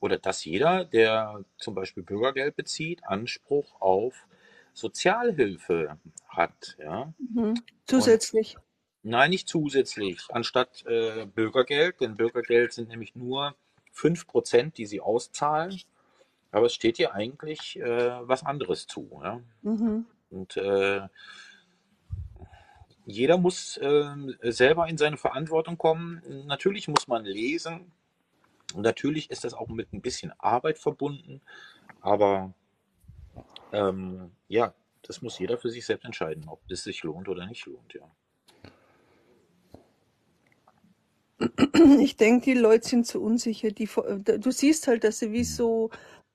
oder 0.00 0.18
dass 0.18 0.44
jeder, 0.44 0.84
der 0.84 1.44
zum 1.58 1.74
Beispiel 1.74 2.02
Bürgergeld 2.02 2.56
bezieht, 2.56 3.04
Anspruch 3.04 3.80
auf 3.80 4.26
Sozialhilfe 4.72 5.98
hat, 6.28 6.76
ja. 6.78 7.12
Mhm. 7.18 7.42
Und 7.42 7.62
Zusätzlich. 7.86 8.56
Nein, 9.02 9.30
nicht 9.30 9.48
zusätzlich, 9.48 10.20
anstatt 10.28 10.86
äh, 10.86 11.26
Bürgergeld, 11.26 12.00
denn 12.00 12.14
Bürgergeld 12.14 12.72
sind 12.72 12.88
nämlich 12.88 13.16
nur 13.16 13.56
5%, 13.94 14.72
die 14.72 14.86
sie 14.86 15.00
auszahlen, 15.00 15.80
aber 16.50 16.66
es 16.66 16.74
steht 16.74 16.96
hier 16.96 17.14
eigentlich 17.14 17.78
äh, 17.78 18.28
was 18.28 18.44
anderes 18.44 18.86
zu. 18.86 19.20
Ja? 19.22 19.40
Mhm. 19.62 20.06
Und 20.30 20.56
äh, 20.56 21.08
jeder 23.06 23.38
muss 23.38 23.78
ähm, 23.82 24.36
selber 24.42 24.88
in 24.88 24.98
seine 24.98 25.16
Verantwortung 25.16 25.76
kommen. 25.76 26.22
Natürlich 26.46 26.88
muss 26.88 27.08
man 27.08 27.24
lesen. 27.24 27.92
Und 28.74 28.82
natürlich 28.82 29.30
ist 29.30 29.44
das 29.44 29.54
auch 29.54 29.68
mit 29.68 29.92
ein 29.92 30.00
bisschen 30.00 30.32
Arbeit 30.38 30.78
verbunden, 30.78 31.42
aber 32.00 32.54
ähm, 33.72 34.30
ja, 34.48 34.72
das 35.02 35.20
muss 35.20 35.38
jeder 35.38 35.58
für 35.58 35.70
sich 35.70 35.84
selbst 35.84 36.04
entscheiden, 36.04 36.48
ob 36.48 36.60
es 36.70 36.84
sich 36.84 37.02
lohnt 37.02 37.28
oder 37.28 37.46
nicht 37.46 37.66
lohnt. 37.66 37.92
Ja. 37.92 38.10
Ich 42.00 42.16
denke, 42.16 42.44
die 42.44 42.54
Leute 42.54 42.88
sind 42.88 43.06
zu 43.06 43.20
unsicher. 43.22 43.70
Die, 43.70 43.86
vor- 43.86 44.18
du 44.18 44.50
siehst 44.50 44.86
halt, 44.86 45.04
dass 45.04 45.18
sie 45.18 45.32
wie 45.32 45.44
so, 45.44 45.90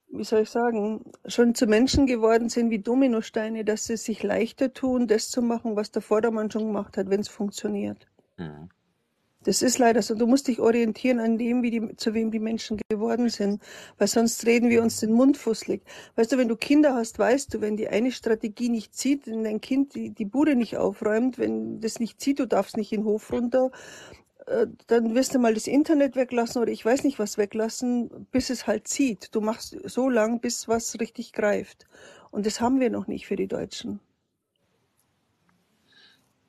wie 0.09 0.23
soll 0.23 0.41
ich 0.41 0.49
sagen, 0.49 1.03
schon 1.25 1.55
zu 1.55 1.67
Menschen 1.67 2.05
geworden 2.05 2.49
sind 2.49 2.69
wie 2.69 2.79
Dominosteine, 2.79 3.65
dass 3.65 3.85
sie 3.85 3.97
sich 3.97 4.23
leichter 4.23 4.73
tun, 4.73 5.07
das 5.07 5.29
zu 5.29 5.41
machen, 5.41 5.75
was 5.75 5.91
der 5.91 6.01
Vordermann 6.01 6.51
schon 6.51 6.65
gemacht 6.67 6.97
hat, 6.97 7.09
wenn 7.09 7.19
es 7.21 7.27
funktioniert. 7.29 8.07
Mhm. 8.37 8.69
Das 9.43 9.61
ist 9.61 9.77
leider 9.77 10.01
so. 10.01 10.13
Du 10.15 10.27
musst 10.27 10.49
dich 10.49 10.59
orientieren 10.59 11.19
an 11.19 11.37
dem, 11.37 11.63
wie 11.63 11.71
die, 11.71 11.95
zu 11.95 12.13
wem 12.13 12.31
die 12.31 12.39
Menschen 12.39 12.79
geworden 12.89 13.29
sind, 13.29 13.61
weil 13.97 14.07
sonst 14.07 14.45
reden 14.45 14.69
wir 14.69 14.81
uns 14.81 14.99
den 14.99 15.13
Mund 15.13 15.37
fusselig. 15.37 15.83
Weißt 16.15 16.33
du, 16.33 16.37
wenn 16.37 16.49
du 16.49 16.57
Kinder 16.57 16.95
hast, 16.95 17.17
weißt 17.17 17.53
du, 17.53 17.61
wenn 17.61 17.77
die 17.77 17.87
eine 17.87 18.11
Strategie 18.11 18.67
nicht 18.67 18.93
zieht, 18.93 19.25
wenn 19.25 19.45
dein 19.45 19.61
Kind 19.61 19.95
die, 19.95 20.09
die 20.09 20.25
Bude 20.25 20.55
nicht 20.55 20.75
aufräumt, 20.75 21.37
wenn 21.37 21.79
das 21.79 21.99
nicht 22.01 22.19
zieht, 22.19 22.39
du 22.39 22.45
darfst 22.45 22.75
nicht 22.75 22.91
in 22.91 23.01
den 23.01 23.05
Hof 23.05 23.31
runter, 23.31 23.71
äh, 24.26 24.26
dann 24.87 25.13
wirst 25.15 25.35
du 25.35 25.39
mal 25.39 25.53
das 25.53 25.67
Internet 25.67 26.15
weglassen 26.15 26.61
oder 26.61 26.71
ich 26.71 26.83
weiß 26.85 27.03
nicht 27.03 27.19
was 27.19 27.37
weglassen, 27.37 28.27
bis 28.31 28.49
es 28.49 28.67
halt 28.67 28.87
zieht. 28.87 29.35
Du 29.35 29.41
machst 29.41 29.75
so 29.83 30.09
lang, 30.09 30.39
bis 30.41 30.67
was 30.67 30.99
richtig 30.99 31.33
greift. 31.33 31.85
Und 32.31 32.45
das 32.45 32.61
haben 32.61 32.79
wir 32.79 32.89
noch 32.89 33.07
nicht 33.07 33.27
für 33.27 33.35
die 33.35 33.47
Deutschen. 33.47 33.99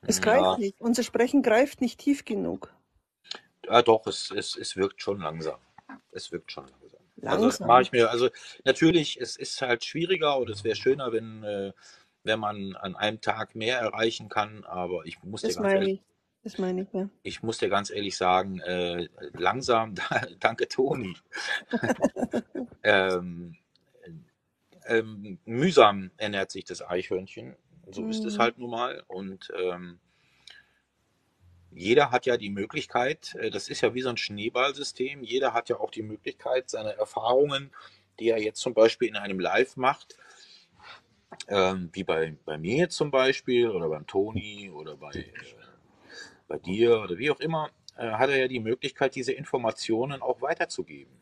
Es 0.07 0.21
greift 0.21 0.57
Ja, 0.57 0.59
nicht. 0.59 0.81
Unser 0.81 1.05
Sprechen 1.05 1.41
greift 1.41 1.81
nicht 1.81 2.01
tief 2.01 2.25
genug. 2.25 2.75
ja 3.67 3.83
doch, 3.83 4.07
es, 4.07 4.31
es, 4.31 4.57
es 4.57 4.77
wirkt 4.77 5.03
schon 5.03 5.21
langsam. 5.21 5.61
Es 6.13 6.33
wirkt 6.33 6.53
schon 6.53 6.67
langsam. 6.69 7.01
Also 7.27 7.47
das 7.47 7.63
mache 7.63 7.83
Langsam. 7.83 7.83
ich 7.83 7.93
mir, 7.93 8.11
also 8.11 8.31
natürlich, 8.65 9.21
es 9.21 9.37
ist 9.37 9.61
halt 9.61 9.85
schwieriger 9.85 10.39
oder 10.39 10.53
es 10.53 10.65
wäre 10.65 10.77
schöner, 10.77 11.13
wenn, 11.13 11.43
äh, 11.45 11.73
wenn 12.25 12.41
man 12.41 12.75
an 12.77 12.97
einem 12.97 13.21
Tag 13.21 13.55
mehr 13.55 13.79
erreichen 13.79 14.29
kann, 14.29 14.65
aber 14.65 15.05
ich 15.05 15.23
muss 15.23 15.45
dir 15.45 15.53
Das 15.53 15.55
ganz 15.55 15.75
meine 15.75 15.75
ehrlich, 15.75 15.93
ich. 15.95 16.03
Das 16.49 16.57
meine 16.57 16.81
ich, 16.81 16.89
ja. 16.95 17.11
ich 17.23 17.43
muss 17.43 17.59
dir 17.59 17.69
ganz 17.69 17.91
ehrlich 17.91 18.17
sagen, 18.17 18.59
äh, 18.61 19.07
langsam, 19.35 19.95
danke 20.41 20.67
Toni, 20.67 21.15
ähm, 22.83 23.55
ähm, 24.87 25.39
mühsam 25.45 26.11
ernährt 26.17 26.51
sich 26.51 26.65
das 26.65 26.81
Eichhörnchen. 26.81 27.55
So 27.91 28.09
ist 28.09 28.25
es 28.25 28.39
Mhm. 28.39 28.39
halt 28.39 28.57
nun 28.57 28.71
mal. 28.71 29.05
Und 29.09 29.53
ähm, 29.63 30.01
jeder 31.71 32.13
hat 32.13 32.25
ja 32.25 32.39
die 32.39 32.49
Möglichkeit, 32.49 33.35
äh, 33.35 33.51
das 33.51 33.69
ist 33.69 33.83
ja 33.83 33.93
wie 33.93 34.01
so 34.01 34.09
ein 34.09 34.17
Schneeballsystem, 34.17 35.23
jeder 35.23 35.53
hat 35.53 35.69
ja 35.69 35.79
auch 35.79 35.91
die 35.91 36.03
Möglichkeit, 36.03 36.71
seine 36.71 36.97
Erfahrungen, 36.97 37.73
die 38.21 38.31
er 38.31 38.41
jetzt 38.41 38.61
zum 38.61 38.73
Beispiel 38.73 39.09
in 39.09 39.17
einem 39.17 39.39
Live 39.39 39.77
macht, 39.77 40.17
ähm, 41.49 41.91
wie 41.93 42.05
bei, 42.05 42.39
bei 42.47 42.57
mir 42.57 42.79
jetzt 42.79 42.97
zum 42.97 43.11
Beispiel 43.11 43.69
oder 43.69 43.91
beim 43.91 44.07
Toni 44.07 44.71
oder 44.71 44.97
bei, 44.97 45.11
äh, 45.11 45.25
bei 46.49 46.59
dir 46.59 47.01
oder 47.01 47.19
wie 47.19 47.31
auch 47.31 47.41
immer, 47.41 47.71
äh, 47.97 48.11
hat 48.11 48.31
er 48.31 48.39
ja 48.39 48.49
die 48.49 48.61
Möglichkeit, 48.61 49.15
diese 49.15 49.33
Informationen 49.33 50.23
auch 50.23 50.41
weiterzugeben. 50.41 51.13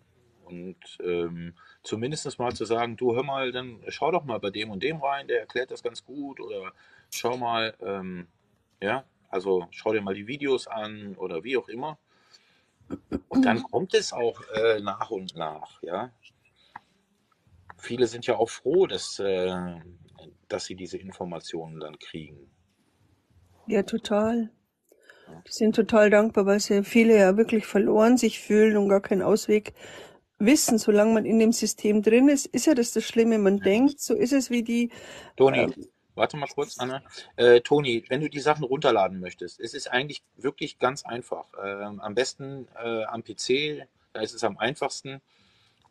Und 0.44 0.76
ähm, 1.02 1.54
zumindest 1.82 2.38
mal 2.38 2.54
zu 2.54 2.64
sagen, 2.64 2.96
du 2.96 3.14
hör 3.14 3.24
mal, 3.24 3.50
dann 3.50 3.80
schau 3.88 4.12
doch 4.12 4.24
mal 4.24 4.38
bei 4.38 4.50
dem 4.50 4.70
und 4.70 4.82
dem 4.82 4.98
rein, 5.02 5.26
der 5.26 5.40
erklärt 5.40 5.72
das 5.72 5.82
ganz 5.82 6.04
gut 6.04 6.40
oder 6.40 6.72
schau 7.10 7.36
mal, 7.36 7.74
ähm, 7.80 8.28
ja, 8.80 9.04
also 9.28 9.66
schau 9.70 9.92
dir 9.92 10.00
mal 10.00 10.14
die 10.14 10.28
Videos 10.28 10.68
an 10.68 11.16
oder 11.16 11.42
wie 11.42 11.56
auch 11.56 11.68
immer. 11.68 11.98
Und 13.28 13.44
dann 13.44 13.62
kommt 13.64 13.94
es 13.94 14.12
auch 14.12 14.40
äh, 14.54 14.80
nach 14.80 15.10
und 15.10 15.34
nach, 15.34 15.82
ja. 15.82 16.12
Viele 17.78 18.06
sind 18.06 18.26
ja 18.26 18.36
auch 18.36 18.48
froh, 18.48 18.86
dass, 18.86 19.18
äh, 19.18 19.80
dass 20.48 20.66
sie 20.66 20.76
diese 20.76 20.96
Informationen 20.96 21.80
dann 21.80 21.98
kriegen. 21.98 22.50
Ja, 23.66 23.82
total. 23.82 24.50
Die 25.46 25.52
sind 25.52 25.76
total 25.76 26.10
dankbar, 26.10 26.46
weil 26.46 26.60
sie 26.60 26.84
viele 26.84 27.16
ja 27.16 27.36
wirklich 27.36 27.66
verloren 27.66 28.16
sich 28.16 28.40
fühlen 28.40 28.76
und 28.76 28.88
gar 28.88 29.00
keinen 29.00 29.22
Ausweg 29.22 29.74
wissen. 30.38 30.78
Solange 30.78 31.14
man 31.14 31.24
in 31.24 31.38
dem 31.38 31.52
System 31.52 32.02
drin 32.02 32.28
ist, 32.28 32.46
ist 32.46 32.66
ja 32.66 32.74
das 32.74 32.92
das 32.92 33.04
Schlimme. 33.04 33.38
Man 33.38 33.58
denkt, 33.58 34.00
so 34.00 34.14
ist 34.14 34.32
es 34.32 34.50
wie 34.50 34.62
die, 34.62 34.90
Toni, 35.36 35.58
ähm, 35.58 35.74
warte 36.14 36.36
mal 36.36 36.48
kurz, 36.48 36.78
Anne. 36.78 37.02
Äh, 37.36 37.60
Toni, 37.60 38.04
wenn 38.08 38.20
du 38.20 38.28
die 38.28 38.40
Sachen 38.40 38.64
runterladen 38.64 39.20
möchtest, 39.20 39.60
es 39.60 39.74
ist 39.74 39.90
eigentlich 39.90 40.22
wirklich 40.36 40.78
ganz 40.78 41.04
einfach. 41.04 41.46
Ähm, 41.62 42.00
am 42.00 42.14
besten 42.14 42.68
äh, 42.82 43.04
am 43.04 43.22
PC, 43.22 43.86
da 44.12 44.20
ist 44.20 44.34
es 44.34 44.44
am 44.44 44.58
einfachsten. 44.58 45.20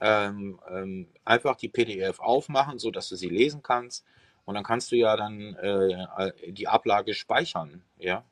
Ähm, 0.01 0.59
ähm, 0.69 1.07
einfach 1.23 1.55
die 1.55 1.69
PDF 1.69 2.19
aufmachen, 2.19 2.79
so 2.79 2.91
dass 2.91 3.07
du 3.07 3.15
sie 3.15 3.29
lesen 3.29 3.63
kannst. 3.63 4.05
Und 4.43 4.55
dann 4.55 4.63
kannst 4.63 4.91
du 4.91 4.97
ja 4.97 5.15
dann 5.15 5.55
äh, 5.55 6.51
die 6.51 6.67
Ablage 6.67 7.13
speichern, 7.13 7.81
ja. 7.97 8.23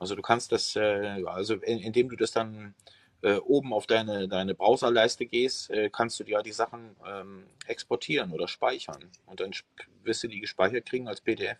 Also 0.00 0.16
du 0.16 0.22
kannst 0.22 0.50
das, 0.50 0.74
äh, 0.76 1.22
also 1.26 1.54
in, 1.54 1.78
indem 1.78 2.08
du 2.08 2.16
das 2.16 2.32
dann 2.32 2.74
äh, 3.22 3.36
oben 3.36 3.74
auf 3.74 3.86
deine, 3.86 4.28
deine 4.28 4.54
Browserleiste 4.54 5.26
gehst, 5.26 5.70
äh, 5.70 5.90
kannst 5.90 6.18
du 6.18 6.24
ja 6.24 6.42
die 6.42 6.52
Sachen 6.52 6.96
ähm, 7.06 7.46
exportieren 7.66 8.32
oder 8.32 8.48
speichern. 8.48 9.10
Und 9.26 9.40
dann 9.40 9.52
wirst 10.02 10.22
du 10.24 10.28
die 10.28 10.40
gespeichert 10.40 10.86
kriegen 10.86 11.06
als 11.06 11.20
PDF. 11.20 11.58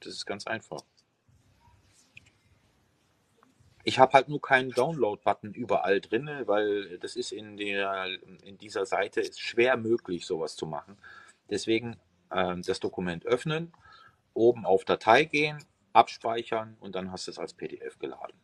Das 0.00 0.12
ist 0.12 0.26
ganz 0.26 0.46
einfach. 0.46 0.82
Ich 3.84 3.98
habe 3.98 4.12
halt 4.12 4.28
nur 4.28 4.42
keinen 4.42 4.70
Download-Button 4.70 5.54
überall 5.54 6.02
drin, 6.02 6.28
weil 6.44 6.98
das 6.98 7.16
ist 7.16 7.32
in, 7.32 7.56
der, 7.56 8.06
in 8.44 8.58
dieser 8.58 8.84
Seite 8.84 9.22
ist 9.22 9.40
schwer 9.40 9.78
möglich, 9.78 10.26
sowas 10.26 10.56
zu 10.56 10.66
machen. 10.66 10.98
Deswegen 11.48 11.96
äh, 12.28 12.54
das 12.60 12.80
Dokument 12.80 13.24
öffnen, 13.24 13.72
oben 14.34 14.66
auf 14.66 14.84
Datei 14.84 15.24
gehen, 15.24 15.64
abspeichern 15.92 16.76
und 16.80 16.94
dann 16.94 17.12
hast 17.12 17.26
du 17.26 17.30
es 17.30 17.38
als 17.38 17.54
PDF 17.54 17.98
geladen. 17.98 18.36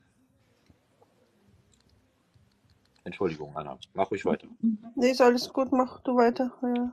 Entschuldigung, 3.04 3.56
Anna, 3.56 3.78
mach 3.94 4.10
ruhig 4.10 4.24
weiter. 4.26 4.48
Nee, 4.94 5.10
ist 5.10 5.20
alles 5.20 5.50
gut, 5.52 5.72
mach 5.72 6.00
du 6.00 6.16
weiter. 6.16 6.52
Ja. 6.62 6.92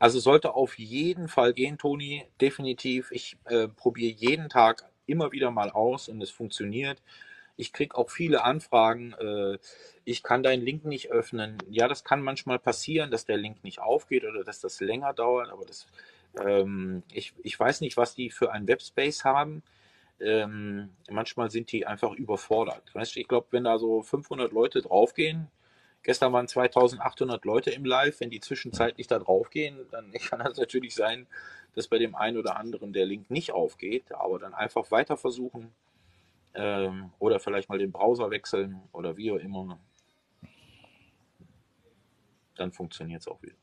Also 0.00 0.20
sollte 0.20 0.54
auf 0.54 0.78
jeden 0.78 1.28
Fall 1.28 1.52
gehen, 1.52 1.78
Toni, 1.78 2.24
definitiv. 2.40 3.10
Ich 3.10 3.36
äh, 3.46 3.68
probiere 3.68 4.12
jeden 4.12 4.48
Tag 4.48 4.90
immer 5.06 5.32
wieder 5.32 5.50
mal 5.50 5.70
aus 5.70 6.08
und 6.08 6.22
es 6.22 6.30
funktioniert. 6.30 7.02
Ich 7.58 7.72
kriege 7.72 7.96
auch 7.96 8.08
viele 8.08 8.44
Anfragen. 8.44 9.12
Äh, 9.14 9.58
ich 10.04 10.22
kann 10.22 10.42
deinen 10.42 10.64
Link 10.64 10.84
nicht 10.84 11.10
öffnen. 11.10 11.58
Ja, 11.68 11.88
das 11.88 12.04
kann 12.04 12.22
manchmal 12.22 12.58
passieren, 12.60 13.10
dass 13.10 13.26
der 13.26 13.36
Link 13.36 13.64
nicht 13.64 13.80
aufgeht 13.80 14.24
oder 14.24 14.44
dass 14.44 14.60
das 14.60 14.80
länger 14.80 15.12
dauert, 15.12 15.50
aber 15.50 15.66
das, 15.66 15.86
ähm, 16.40 17.02
ich, 17.12 17.34
ich 17.42 17.58
weiß 17.58 17.80
nicht, 17.80 17.96
was 17.96 18.14
die 18.14 18.30
für 18.30 18.52
einen 18.52 18.68
Webspace 18.68 19.24
haben. 19.24 19.62
Ähm, 20.20 20.90
manchmal 21.10 21.50
sind 21.50 21.70
die 21.72 21.84
einfach 21.84 22.12
überfordert. 22.12 22.94
Weißt, 22.94 23.16
ich 23.16 23.28
glaube, 23.28 23.48
wenn 23.50 23.64
da 23.64 23.78
so 23.78 24.02
500 24.02 24.52
Leute 24.52 24.80
draufgehen, 24.80 25.48
Gestern 26.04 26.32
waren 26.32 26.46
2800 26.46 27.44
Leute 27.44 27.70
im 27.70 27.84
Live. 27.84 28.20
Wenn 28.20 28.30
die 28.30 28.40
zwischenzeitlich 28.40 29.08
da 29.08 29.18
draufgehen, 29.18 29.78
dann 29.90 30.12
kann 30.28 30.38
das 30.38 30.56
natürlich 30.56 30.94
sein, 30.94 31.26
dass 31.74 31.88
bei 31.88 31.98
dem 31.98 32.14
einen 32.14 32.38
oder 32.38 32.56
anderen 32.56 32.92
der 32.92 33.04
Link 33.04 33.30
nicht 33.30 33.52
aufgeht. 33.52 34.12
Aber 34.12 34.38
dann 34.38 34.54
einfach 34.54 34.90
weiter 34.90 35.16
versuchen 35.16 35.74
ähm, 36.58 37.12
oder 37.20 37.38
vielleicht 37.38 37.68
mal 37.68 37.78
den 37.78 37.92
Browser 37.92 38.30
wechseln 38.30 38.82
oder 38.92 39.16
wie 39.16 39.30
auch 39.30 39.36
immer. 39.36 39.78
Dann 42.56 42.72
funktioniert 42.72 43.20
es 43.20 43.28
auch 43.28 43.40
wieder. 43.40 43.54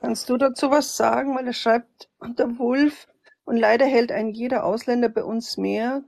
Kannst 0.00 0.28
du 0.28 0.36
dazu 0.36 0.70
was 0.70 0.96
sagen? 0.96 1.34
Weil 1.34 1.46
er 1.46 1.54
schreibt, 1.54 2.08
der 2.20 2.58
Wolf, 2.58 3.08
und 3.44 3.56
leider 3.56 3.86
hält 3.86 4.12
ein 4.12 4.30
jeder 4.30 4.64
Ausländer 4.64 5.08
bei 5.08 5.24
uns 5.24 5.56
mehr 5.56 6.04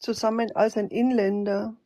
zusammen 0.00 0.50
als 0.56 0.76
ein 0.76 0.88
Inländer. 0.88 1.76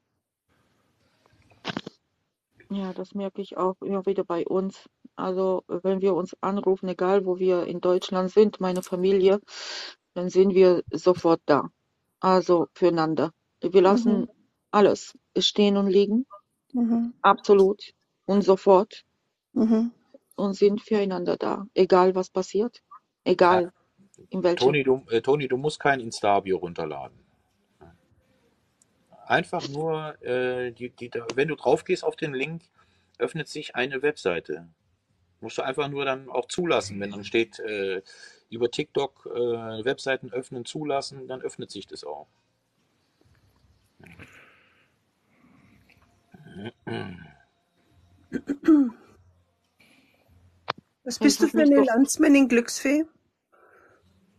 Ja, 2.71 2.95
das 2.95 3.15
merke 3.15 3.43
ich 3.43 3.59
auch 3.59 3.81
immer 3.83 4.07
wieder 4.07 4.25
bei 4.25 4.47
uns. 4.47 4.89
Also, 5.17 5.63
wenn 5.69 6.01
wir 6.01 6.15
uns 6.15 6.37
anrufen, 6.41 6.89
egal 6.89 7.25
wo 7.25 7.39
wir 7.39 7.65
in 7.65 7.81
Deutschland 7.81 8.31
sind, 8.31 8.61
meine 8.61 8.83
Familie, 8.83 9.41
dann 10.15 10.29
sind 10.29 10.55
wir 10.55 10.83
sofort 10.93 11.41
da. 11.47 11.71
Also 12.21 12.69
füreinander. 12.75 13.31
Wir 13.61 13.83
lassen 13.83 14.21
Mhm. 14.21 14.29
alles 14.71 15.17
stehen 15.39 15.77
und 15.77 15.87
liegen, 15.89 16.27
Mhm. 16.73 17.13
absolut 17.23 17.93
und 18.27 18.43
sofort 18.43 19.05
Mhm. 19.53 19.93
und 20.37 20.55
sind 20.55 20.81
füreinander 20.83 21.37
da, 21.37 21.67
egal 21.75 22.15
was 22.15 22.31
passiert, 22.31 22.83
egal 23.25 23.73
in 24.31 24.43
welchem. 24.43 24.65
Toni, 24.67 24.83
du, 24.85 25.05
äh, 25.11 25.21
Toni, 25.21 25.49
du 25.49 25.57
musst 25.57 25.79
kein 25.81 26.01
Instabio 26.01 26.59
runterladen. 26.59 27.19
Einfach 29.27 29.69
nur, 29.71 30.21
äh, 30.23 30.73
die, 30.73 30.91
die, 30.91 31.09
da- 31.09 31.27
wenn 31.35 31.49
du 31.49 31.57
drauf 31.57 31.85
gehst 31.85 32.05
auf 32.05 32.17
den 32.17 32.35
Link, 32.35 32.63
öffnet 33.19 33.49
sich 33.49 33.75
eine 33.75 34.03
Webseite. 34.03 34.69
Musst 35.45 35.59
du 35.59 35.63
einfach 35.63 35.89
nur 35.89 36.07
dann 36.07 36.31
auch 36.31 36.49
zulassen. 36.49 36.99
Wenn 37.01 37.11
dann 37.11 37.23
steht, 37.23 37.59
äh, 37.61 38.01
über 38.49 38.71
TikTok 38.71 39.27
äh, 39.27 39.85
Webseiten 39.85 40.33
öffnen, 40.33 40.65
zulassen, 40.65 41.29
dann 41.29 41.43
öffnet 41.43 41.71
sich 41.71 41.87
das 41.87 42.03
auch. 42.03 42.27
Was 51.05 51.19
bist 51.19 51.43
du 51.43 51.49
für 51.49 51.61
eine 51.61 51.85
Landsmännin 51.85 52.49
Glücksfee? 52.49 53.05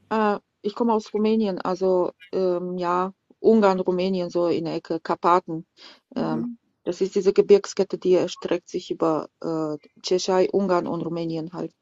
äh, 0.10 0.40
ich 0.64 0.74
komme 0.74 0.94
aus 0.94 1.14
Rumänien, 1.14 1.60
also 1.60 2.12
ähm, 2.32 2.80
ja, 2.80 3.14
Ungarn, 3.40 3.80
Rumänien, 3.80 4.32
so 4.32 4.48
in 4.48 4.66
der 4.66 4.74
Ecke, 4.74 5.00
Karpaten. 5.00 5.68
Ähm, 6.16 6.40
Mhm. 6.40 6.58
Das 6.86 7.02
ist 7.02 7.16
diese 7.16 7.34
Gebirgskette, 7.34 7.98
die 7.98 8.14
erstreckt 8.14 8.70
sich 8.70 8.92
über 8.92 9.30
äh, 9.42 9.78
Tschechei, 10.02 10.50
Ungarn 10.52 10.88
und 10.88 11.02
Rumänien 11.02 11.52
halt. 11.52 11.74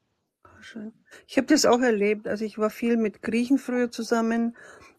Schön. 0.62 0.94
Ich 1.28 1.38
habe 1.38 1.48
das 1.48 1.66
auch 1.66 1.82
erlebt. 1.82 2.28
Also 2.28 2.46
ich 2.46 2.58
war 2.58 2.70
viel 2.70 2.96
mit 2.96 3.22
Griechen 3.22 3.58
früher 3.58 3.92
zusammen 3.92 4.56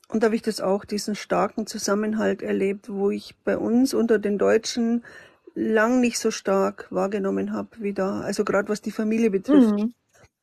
und 0.09 0.23
da 0.23 0.27
habe 0.27 0.37
ich 0.37 0.43
das 0.43 0.61
auch, 0.61 0.85
diesen 0.85 1.15
starken 1.15 1.67
Zusammenhalt 1.67 2.43
erlebt, 2.43 2.93
wo 2.93 3.11
ich 3.11 3.35
bei 3.45 3.57
uns 3.57 3.95
unter 3.95 4.19
den 4.19 4.37
Deutschen 4.37 5.05
lang 5.55 6.01
nicht 6.01 6.19
so 6.19 6.31
stark 6.31 6.87
wahrgenommen 6.91 7.53
habe 7.53 7.71
wie 7.79 7.95
da. 7.95 8.21
Also 8.21 8.45
gerade 8.45 8.69
was 8.69 8.83
die 8.83 8.91
Familie 8.91 9.31
betrifft. 9.31 9.79
Mhm. 9.79 9.95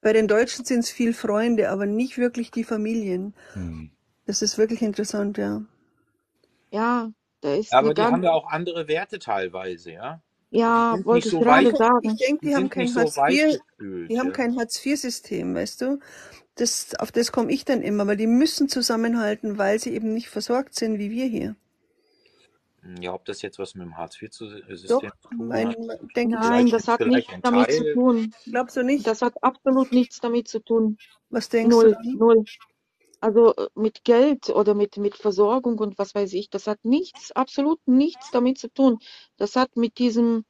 Bei 0.01 0.14
den 0.14 0.28
Deutschen 0.28 0.66
sind 0.66 0.80
es 0.80 0.89
viel 0.89 1.14
Freunde, 1.14 1.70
aber 1.70 1.86
nicht 1.86 2.18
wirklich 2.18 2.49
die 2.49 2.64
Familien. 2.64 3.36
Hm. 3.53 3.91
Das 4.26 4.41
ist 4.41 4.57
wirklich 4.57 4.82
interessant, 4.82 5.38
ja. 5.38 5.62
Ja, 6.72 7.12
da 7.42 7.56
ist 7.56 7.74
Aber 7.74 7.94
die 7.94 8.02
haben 8.02 8.24
ja 8.24 8.32
auch 8.32 8.48
andere 8.48 8.88
Werte 8.88 9.20
teilweise, 9.20 9.92
ja. 9.92 10.22
Ja, 10.52 10.98
wollte 11.06 11.28
ich 11.28 11.32
so 11.32 11.39
gerade 11.39 11.70
Ich 11.70 11.78
sagen. 11.78 12.18
denke, 12.18 12.39
die 12.42 12.50
die 12.50 12.56
haben 12.56 12.70
kein 12.70 12.88
so 12.88 13.00
Hartz 13.00 13.18
IV, 13.18 13.58
die 13.80 14.20
haben 14.20 14.28
ja. 14.28 14.34
kein 14.34 14.58
Hartz-IV-System, 14.58 15.56
weißt 15.56 15.82
du? 15.82 16.00
Das, 16.56 16.94
auf 17.00 17.12
das 17.14 17.32
komme 17.32 17.52
ich 17.52 17.64
dann 17.64 17.82
immer, 17.82 18.06
weil 18.06 18.18
die 18.18 18.28
müssen 18.28 18.68
zusammenhalten, 18.68 19.58
weil 19.58 19.80
sie 19.80 19.94
eben 19.94 20.14
nicht 20.14 20.30
versorgt 20.30 20.76
sind 20.76 21.00
wie 21.00 21.10
wir 21.10 21.26
hier. 21.26 21.56
Ja, 23.00 23.14
ob 23.14 23.26
das 23.26 23.42
jetzt 23.44 23.60
was 23.60 23.76
mit 23.76 23.86
dem 23.86 23.96
Hartz-IV-System 23.96 24.89
Doch, 24.89 25.02
zu 25.02 25.30
tun 25.30 25.48
mein, 25.48 25.70
hat, 25.70 25.78
denke 26.16 26.36
ich 26.36 26.42
Nein, 26.42 26.68
das 26.68 26.88
hat 26.88 27.00
nichts 27.02 27.32
damit 27.44 27.72
zu 27.72 27.94
tun. 27.94 28.34
Glaubst 28.46 28.76
du 28.76 28.84
nicht? 28.84 29.06
Das 29.08 29.22
hat 29.22 29.42
absolut 29.44 29.92
nichts 29.92 30.20
damit 30.20 30.48
zu 30.48 30.60
tun. 30.60 30.98
Was 31.30 31.48
denkst 31.48 31.70
du 31.70 31.82
Null, 31.82 31.98
null. 32.18 32.46
Also 33.22 33.55
äh, 33.55 33.69
mit 33.76 34.03
Geld 34.03 34.49
oder 34.49 34.74
mit, 34.74 34.97
mit 34.97 35.15
Versorgung 35.15 35.80
und 35.80 35.97
was 35.97 36.15
weiß 36.15 36.34
ich, 36.34 36.49
das 36.49 36.67
hat 36.67 36.84
nichts, 36.84 37.32
absolut 37.32 37.80
nichts 37.88 38.32
damit 38.32 38.57
zu 38.57 38.69
tun. 38.69 38.97
Das 39.38 39.55
hat 39.55 39.78
mit 39.78 39.99
diesem, 39.99 40.43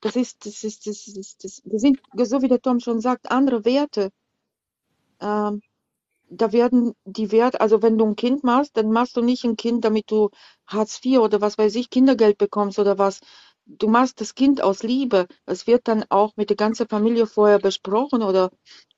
das 0.00 0.16
ist, 0.16 0.46
das 0.46 0.64
ist, 0.64 0.86
das 0.86 1.06
ist, 1.06 1.44
das, 1.44 1.62
das 1.64 1.80
sind, 1.80 2.00
so 2.16 2.42
wie 2.42 2.48
der 2.48 2.62
Tom 2.62 2.80
schon 2.80 3.00
sagt, 3.00 3.30
andere 3.30 3.64
Werte. 3.64 4.10
Ähm, 5.20 5.62
da 6.28 6.52
werden 6.52 6.94
die 7.04 7.30
Werte, 7.32 7.60
also 7.60 7.82
wenn 7.82 7.98
du 7.98 8.06
ein 8.06 8.16
Kind 8.16 8.44
machst, 8.44 8.76
dann 8.76 8.90
machst 8.90 9.16
du 9.16 9.22
nicht 9.22 9.44
ein 9.44 9.56
Kind, 9.56 9.84
damit 9.84 10.10
du 10.10 10.30
Hartz 10.66 11.00
IV 11.04 11.20
oder 11.20 11.40
was 11.40 11.58
weiß 11.58 11.74
ich, 11.76 11.90
Kindergeld 11.90 12.38
bekommst 12.38 12.78
oder 12.78 12.98
was. 12.98 13.20
Du 13.66 13.88
machst 13.88 14.20
das 14.20 14.34
Kind 14.34 14.62
aus 14.62 14.82
Liebe. 14.82 15.26
Es 15.44 15.66
wird 15.66 15.88
dann 15.88 16.04
auch 16.08 16.32
mit 16.36 16.50
der 16.50 16.56
ganzen 16.56 16.88
Familie 16.88 17.26
vorher 17.26 17.58
besprochen 17.58 18.22
oder 18.22 18.50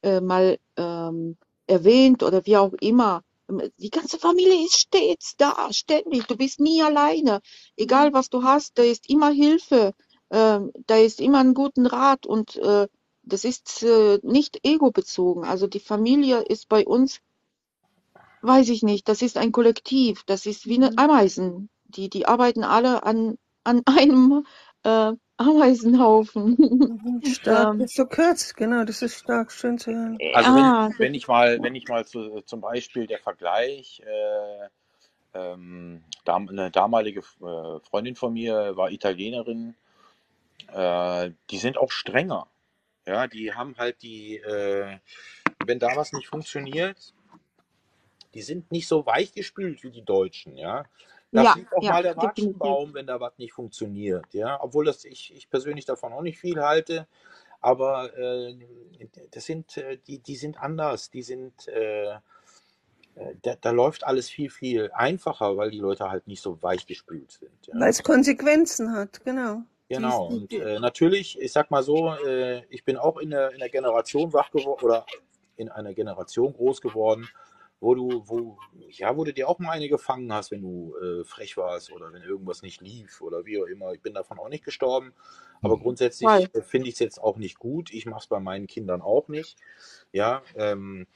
äh, 0.03 0.21
mal 0.21 0.59
ähm, 0.77 1.37
erwähnt 1.69 2.23
oder 2.23 2.45
wie 2.47 2.57
auch 2.57 2.73
immer. 2.81 3.23
Die 3.79 3.91
ganze 3.91 4.19
Familie 4.19 4.65
ist 4.67 4.79
stets 4.79 5.35
da, 5.37 5.73
ständig. 5.73 6.27
Du 6.27 6.37
bist 6.37 6.61
nie 6.61 6.83
alleine. 6.83 7.41
Egal 7.77 8.13
was 8.13 8.29
du 8.29 8.43
hast, 8.43 8.79
da 8.79 8.83
ist 8.83 9.09
immer 9.09 9.31
Hilfe. 9.31 9.95
Ähm, 10.31 10.73
da 10.87 10.97
ist 10.99 11.21
immer 11.21 11.39
ein 11.39 11.55
guten 11.55 11.87
Rat 11.87 12.27
und 12.27 12.57
äh, 12.57 12.89
das 13.23 13.45
ist 13.45 13.83
äh, 13.83 14.19
nicht 14.23 14.61
egobezogen. 14.65 15.45
Also 15.45 15.67
die 15.67 15.81
Familie 15.81 16.41
ist 16.41 16.69
bei 16.69 16.87
uns, 16.87 17.21
weiß 18.43 18.69
ich 18.69 18.83
nicht, 18.83 19.09
das 19.09 19.23
ist 19.23 19.39
ein 19.39 19.53
Kollektiv. 19.53 20.25
Das 20.25 20.45
ist 20.45 20.67
wie 20.67 20.77
eine 20.77 20.97
Ameisen. 20.99 21.71
Die, 21.85 22.11
die 22.11 22.27
arbeiten 22.27 22.65
alle 22.65 23.03
an, 23.05 23.39
an 23.65 23.83
einem 23.87 24.45
äh, 24.85 25.13
Ameisenhaufen. 25.37 26.57
Mhm, 26.59 27.23
Stark, 27.33 27.75
ähm, 27.75 27.79
das 27.79 27.91
ist 27.91 27.97
so 27.97 28.07
kurz, 28.07 28.55
genau, 28.55 28.85
das 28.85 29.03
ist 29.03 29.21
stark, 29.21 29.53
schön 29.53 29.79
zu 29.79 29.93
hören. 29.93 30.19
Also 30.35 30.55
wenn, 30.55 30.65
ah, 30.65 30.89
das, 30.89 30.99
wenn 30.99 31.15
ich 31.15 31.29
mal, 31.29 31.63
wenn 31.63 31.75
ich 31.75 31.89
mal 31.89 32.05
zu, 32.05 32.41
zum 32.43 32.61
Beispiel 32.61 33.07
der 33.07 33.19
Vergleich, 33.19 34.03
äh, 34.05 34.69
ähm, 35.35 36.03
eine 36.27 36.71
damalige 36.71 37.21
äh, 37.21 37.81
Freundin 37.89 38.17
von 38.17 38.33
mir 38.33 38.77
war 38.77 38.91
Italienerin, 38.91 39.75
äh, 40.73 41.31
die 41.51 41.59
sind 41.59 41.79
auch 41.79 41.91
strenger. 41.91 42.49
Ja, 43.07 43.27
die 43.27 43.55
haben 43.55 43.77
halt 43.79 44.03
die, 44.03 44.37
äh, 44.37 44.99
wenn 45.65 45.79
da 45.79 45.97
was 45.97 46.13
nicht 46.13 46.29
funktioniert, 46.29 47.15
die 48.35 48.43
sind 48.43 48.71
nicht 48.71 48.87
so 48.87 49.07
weichgespült 49.07 49.83
wie 49.83 49.91
die 49.91 50.05
Deutschen, 50.05 50.57
ja. 50.57 50.85
Da 51.31 51.43
ja, 51.43 51.53
fliegt 51.53 51.77
auch 51.77 51.83
ja, 51.83 51.93
mal 51.93 52.03
der. 52.03 52.17
Ratschenbaum, 52.17 52.95
wenn 52.95 53.07
da 53.07 53.21
was 53.21 53.37
nicht 53.37 53.53
funktioniert, 53.53 54.33
ja. 54.33 54.59
Obwohl 54.63 54.87
das 54.87 55.05
ich, 55.05 55.35
ich 55.35 55.51
persönlich 55.51 55.85
davon 55.85 56.13
auch 56.13 56.23
nicht 56.23 56.39
viel 56.39 56.61
halte, 56.61 57.07
aber 57.61 58.17
äh, 58.17 58.57
das 59.31 59.45
sind, 59.45 59.77
äh, 59.77 59.99
die, 60.07 60.21
die 60.21 60.37
sind 60.37 60.59
anders, 60.59 61.11
die 61.11 61.23
sind, 61.23 61.69
äh, 61.69 62.13
äh, 62.13 62.19
da, 63.43 63.57
da 63.61 63.71
läuft 63.71 64.05
alles 64.05 64.31
viel, 64.31 64.49
viel 64.49 64.91
einfacher, 64.93 65.57
weil 65.57 65.71
die 65.71 65.81
Leute 65.81 66.11
halt 66.11 66.27
nicht 66.27 66.41
so 66.41 66.63
weichgespült 66.63 67.33
sind, 67.33 67.67
ja. 67.67 67.75
Weil 67.79 67.91
es 67.91 68.03
Konsequenzen 68.03 68.93
hat, 68.93 69.23
genau. 69.25 69.63
Genau, 69.91 70.27
und 70.27 70.53
äh, 70.53 70.79
natürlich, 70.81 71.41
ich 71.41 71.51
sag 71.51 71.71
mal 71.71 71.83
so, 71.83 72.15
äh, 72.15 72.63
ich 72.69 72.85
bin 72.85 72.99
auch 72.99 73.17
in 73.17 73.31
der, 73.31 73.53
in 73.53 73.59
der 73.59 73.71
Generation 73.71 74.33
wach 74.35 74.51
geworden 74.51 74.85
oder 74.85 75.07
in 75.57 75.71
einer 75.71 75.95
Generation 75.95 76.53
groß 76.53 76.83
geworden, 76.83 77.27
wo 77.81 77.95
du, 77.95 78.25
wo, 78.27 78.59
ja, 78.91 79.17
wo 79.17 79.25
du 79.25 79.33
dir 79.33 79.49
auch 79.49 79.59
mal 79.59 79.73
eine 79.73 79.89
gefangen 79.89 80.33
hast, 80.33 80.51
wenn 80.51 80.63
du 80.63 80.97
äh, 80.97 81.25
frech 81.25 81.57
warst 81.57 81.93
oder 81.93 82.13
wenn 82.13 82.23
irgendwas 82.23 82.63
nicht 82.63 82.81
lief 82.81 83.21
oder 83.21 83.45
wie 83.45 83.61
auch 83.61 83.67
immer. 83.67 83.93
Ich 83.93 84.01
bin 84.01 84.15
davon 84.15 84.39
auch 84.39 84.49
nicht 84.49 84.65
gestorben, 84.65 85.13
aber 85.63 85.77
Mhm. 85.77 85.83
grundsätzlich 85.83 86.29
äh, 86.29 86.63
finde 86.63 86.89
ich 86.89 86.95
es 86.95 87.01
jetzt 87.01 87.19
auch 87.23 87.37
nicht 87.37 87.59
gut. 87.59 87.93
Ich 87.93 88.07
mache 88.07 88.21
es 88.21 88.27
bei 88.27 88.41
meinen 88.41 88.67
Kindern 88.67 89.01
auch 89.01 89.29
nicht. 89.29 89.59
Ja, 90.13 90.43
ähm, 90.57 91.07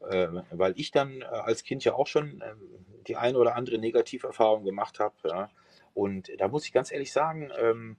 äh, 0.00 0.28
weil 0.50 0.72
ich 0.76 0.90
dann 0.90 1.20
äh, 1.20 1.24
als 1.24 1.62
Kind 1.62 1.84
ja 1.84 1.94
auch 1.94 2.06
schon 2.06 2.42
ähm, 2.44 2.84
die 3.06 3.16
eine 3.16 3.38
oder 3.38 3.54
andere 3.54 3.78
Negativerfahrung 3.78 4.64
gemacht 4.64 4.98
habe. 4.98 5.14
Ja. 5.24 5.50
Und 5.94 6.30
da 6.38 6.48
muss 6.48 6.64
ich 6.64 6.72
ganz 6.72 6.90
ehrlich 6.90 7.12
sagen, 7.12 7.50
ähm, 7.56 7.96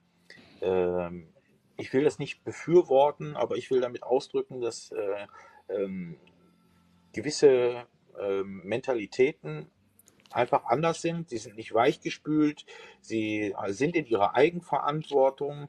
ähm, 0.60 1.28
ich 1.76 1.92
will 1.92 2.04
das 2.04 2.18
nicht 2.18 2.44
befürworten, 2.44 3.36
aber 3.36 3.56
ich 3.56 3.70
will 3.70 3.80
damit 3.80 4.02
ausdrücken, 4.02 4.60
dass 4.60 4.92
äh, 4.92 5.26
ähm, 5.68 6.16
gewisse 7.12 7.86
ähm, 8.20 8.62
Mentalitäten 8.64 9.66
einfach 10.30 10.64
anders 10.64 11.02
sind. 11.02 11.28
Sie 11.28 11.38
sind 11.38 11.56
nicht 11.56 11.74
weichgespült, 11.74 12.64
sie 13.00 13.52
äh, 13.52 13.72
sind 13.72 13.94
in 13.96 14.06
ihrer 14.06 14.34
Eigenverantwortung. 14.34 15.68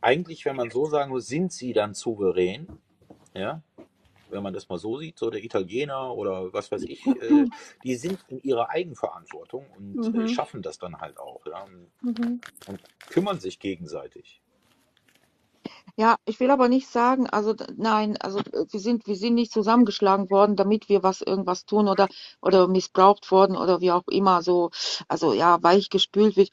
Eigentlich, 0.00 0.44
wenn 0.44 0.56
man 0.56 0.70
so 0.70 0.86
sagen 0.86 1.10
muss, 1.10 1.26
sind 1.26 1.52
sie 1.52 1.72
dann 1.72 1.94
souverän. 1.94 2.68
Ja, 3.34 3.62
wenn 4.30 4.42
man 4.42 4.52
das 4.52 4.68
mal 4.68 4.78
so 4.78 4.98
sieht, 4.98 5.18
so 5.18 5.30
der 5.30 5.42
Italiener 5.42 6.14
oder 6.14 6.52
was 6.52 6.70
weiß 6.70 6.82
ich, 6.82 7.06
äh, 7.06 7.46
die 7.82 7.94
sind 7.94 8.18
in 8.28 8.40
ihrer 8.42 8.70
Eigenverantwortung 8.70 9.66
und 9.70 10.14
äh, 10.14 10.18
Mhm. 10.18 10.28
schaffen 10.28 10.62
das 10.62 10.78
dann 10.78 11.00
halt 11.00 11.18
auch 11.18 11.44
ja, 11.46 11.62
und, 11.62 11.90
mhm. 12.02 12.40
und 12.66 12.80
kümmern 13.08 13.40
sich 13.40 13.58
gegenseitig. 13.58 14.40
Ja, 15.96 16.16
ich 16.24 16.40
will 16.40 16.50
aber 16.50 16.68
nicht 16.68 16.88
sagen, 16.88 17.28
also 17.30 17.54
nein, 17.76 18.16
also 18.20 18.40
wir 18.70 18.80
sind, 18.80 19.06
wir 19.06 19.14
sind 19.14 19.34
nicht 19.34 19.52
zusammengeschlagen 19.52 20.28
worden, 20.28 20.56
damit 20.56 20.88
wir 20.88 21.04
was 21.04 21.20
irgendwas 21.20 21.66
tun 21.66 21.86
oder 21.88 22.08
oder 22.42 22.66
missbraucht 22.66 23.30
worden 23.30 23.56
oder 23.56 23.80
wie 23.80 23.92
auch 23.92 24.02
immer 24.08 24.42
so, 24.42 24.70
also 25.08 25.32
ja, 25.32 25.62
weich 25.62 25.90
gespült 25.90 26.36
wird. 26.36 26.50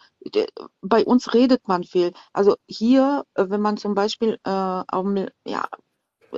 Bei 0.81 1.03
uns 1.05 1.33
redet 1.33 1.67
man 1.67 1.83
viel. 1.83 2.13
Also 2.33 2.55
hier, 2.67 3.25
äh, 3.33 3.45
wenn 3.49 3.61
man 3.61 3.77
zum 3.77 3.95
Beispiel 3.95 4.37
äh, 4.45 4.49
ja, 4.49 5.67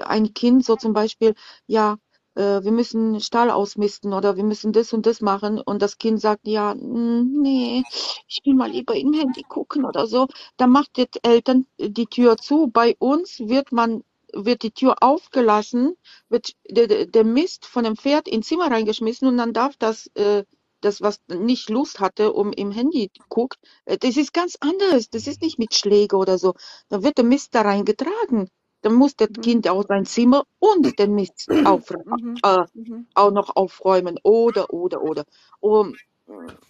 ein 0.05 0.33
Kind 0.33 0.65
so 0.65 0.75
zum 0.75 0.93
Beispiel, 0.93 1.35
ja, 1.67 1.97
wir 2.35 2.71
müssen 2.71 3.19
Stall 3.21 3.51
ausmisten 3.51 4.13
oder 4.13 4.37
wir 4.37 4.43
müssen 4.43 4.73
das 4.73 4.93
und 4.93 5.05
das 5.05 5.21
machen 5.21 5.59
und 5.59 5.81
das 5.81 5.97
Kind 5.97 6.19
sagt, 6.19 6.47
ja, 6.47 6.73
mm, 6.73 7.41
nee, 7.41 7.83
ich 8.27 8.41
will 8.43 8.55
mal 8.55 8.71
lieber 8.71 8.95
im 8.95 9.13
Handy 9.13 9.43
gucken 9.43 9.85
oder 9.85 10.07
so, 10.07 10.27
dann 10.57 10.71
macht 10.71 10.97
die 10.97 11.07
Eltern 11.23 11.65
die 11.79 12.07
Tür 12.07 12.37
zu. 12.37 12.67
Bei 12.67 12.95
uns 12.99 13.39
wird 13.39 13.71
man 13.71 14.03
wird 14.35 14.63
die 14.63 14.71
Tür 14.71 14.95
aufgelassen, 15.01 15.95
wird 16.27 16.53
der, 16.67 17.05
der 17.05 17.23
Mist 17.23 17.65
von 17.67 17.83
dem 17.83 17.95
Pferd 17.95 18.27
ins 18.27 18.47
Zimmer 18.47 18.71
reingeschmissen 18.71 19.27
und 19.27 19.37
dann 19.37 19.53
darf 19.53 19.77
das 19.77 20.07
äh, 20.15 20.43
das, 20.83 21.01
was 21.01 21.19
nicht 21.27 21.69
Lust 21.69 21.99
hatte, 21.99 22.33
um 22.33 22.51
im 22.51 22.71
Handy 22.71 23.11
guckt, 23.29 23.57
äh, 23.85 23.97
das 23.97 24.17
ist 24.17 24.33
ganz 24.33 24.57
anders. 24.59 25.09
Das 25.09 25.27
ist 25.27 25.41
nicht 25.41 25.59
mit 25.59 25.73
Schläge 25.73 26.17
oder 26.17 26.37
so. 26.37 26.53
Da 26.89 27.03
wird 27.03 27.17
der 27.17 27.25
Mist 27.25 27.55
da 27.55 27.61
reingetragen. 27.61 28.49
Dann 28.83 28.93
muss 28.93 29.15
das 29.15 29.29
Mhm. 29.29 29.41
Kind 29.41 29.69
auch 29.69 29.85
sein 29.87 30.05
Zimmer 30.05 30.43
und 30.59 30.97
den 30.99 31.15
Mist 31.15 31.49
auf, 31.65 31.89
äh, 31.89 32.63
Mhm. 32.75 33.07
auch 33.15 33.31
noch 33.31 33.55
aufräumen. 33.55 34.19
Oder, 34.23 34.71
oder, 34.71 35.01
oder. 35.01 35.23
Um, 35.59 35.95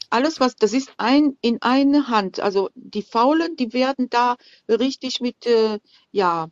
alles, 0.09 0.39
was, 0.39 0.55
das 0.55 0.73
ist 0.73 0.91
ein, 0.97 1.37
in 1.41 1.61
eine 1.61 2.07
Hand. 2.07 2.39
Also 2.39 2.69
die 2.75 3.01
Faulen, 3.01 3.55
die 3.55 3.73
werden 3.73 4.09
da 4.09 4.37
richtig 4.69 5.21
mit, 5.21 5.45
äh, 5.45 5.79
ja, 6.11 6.49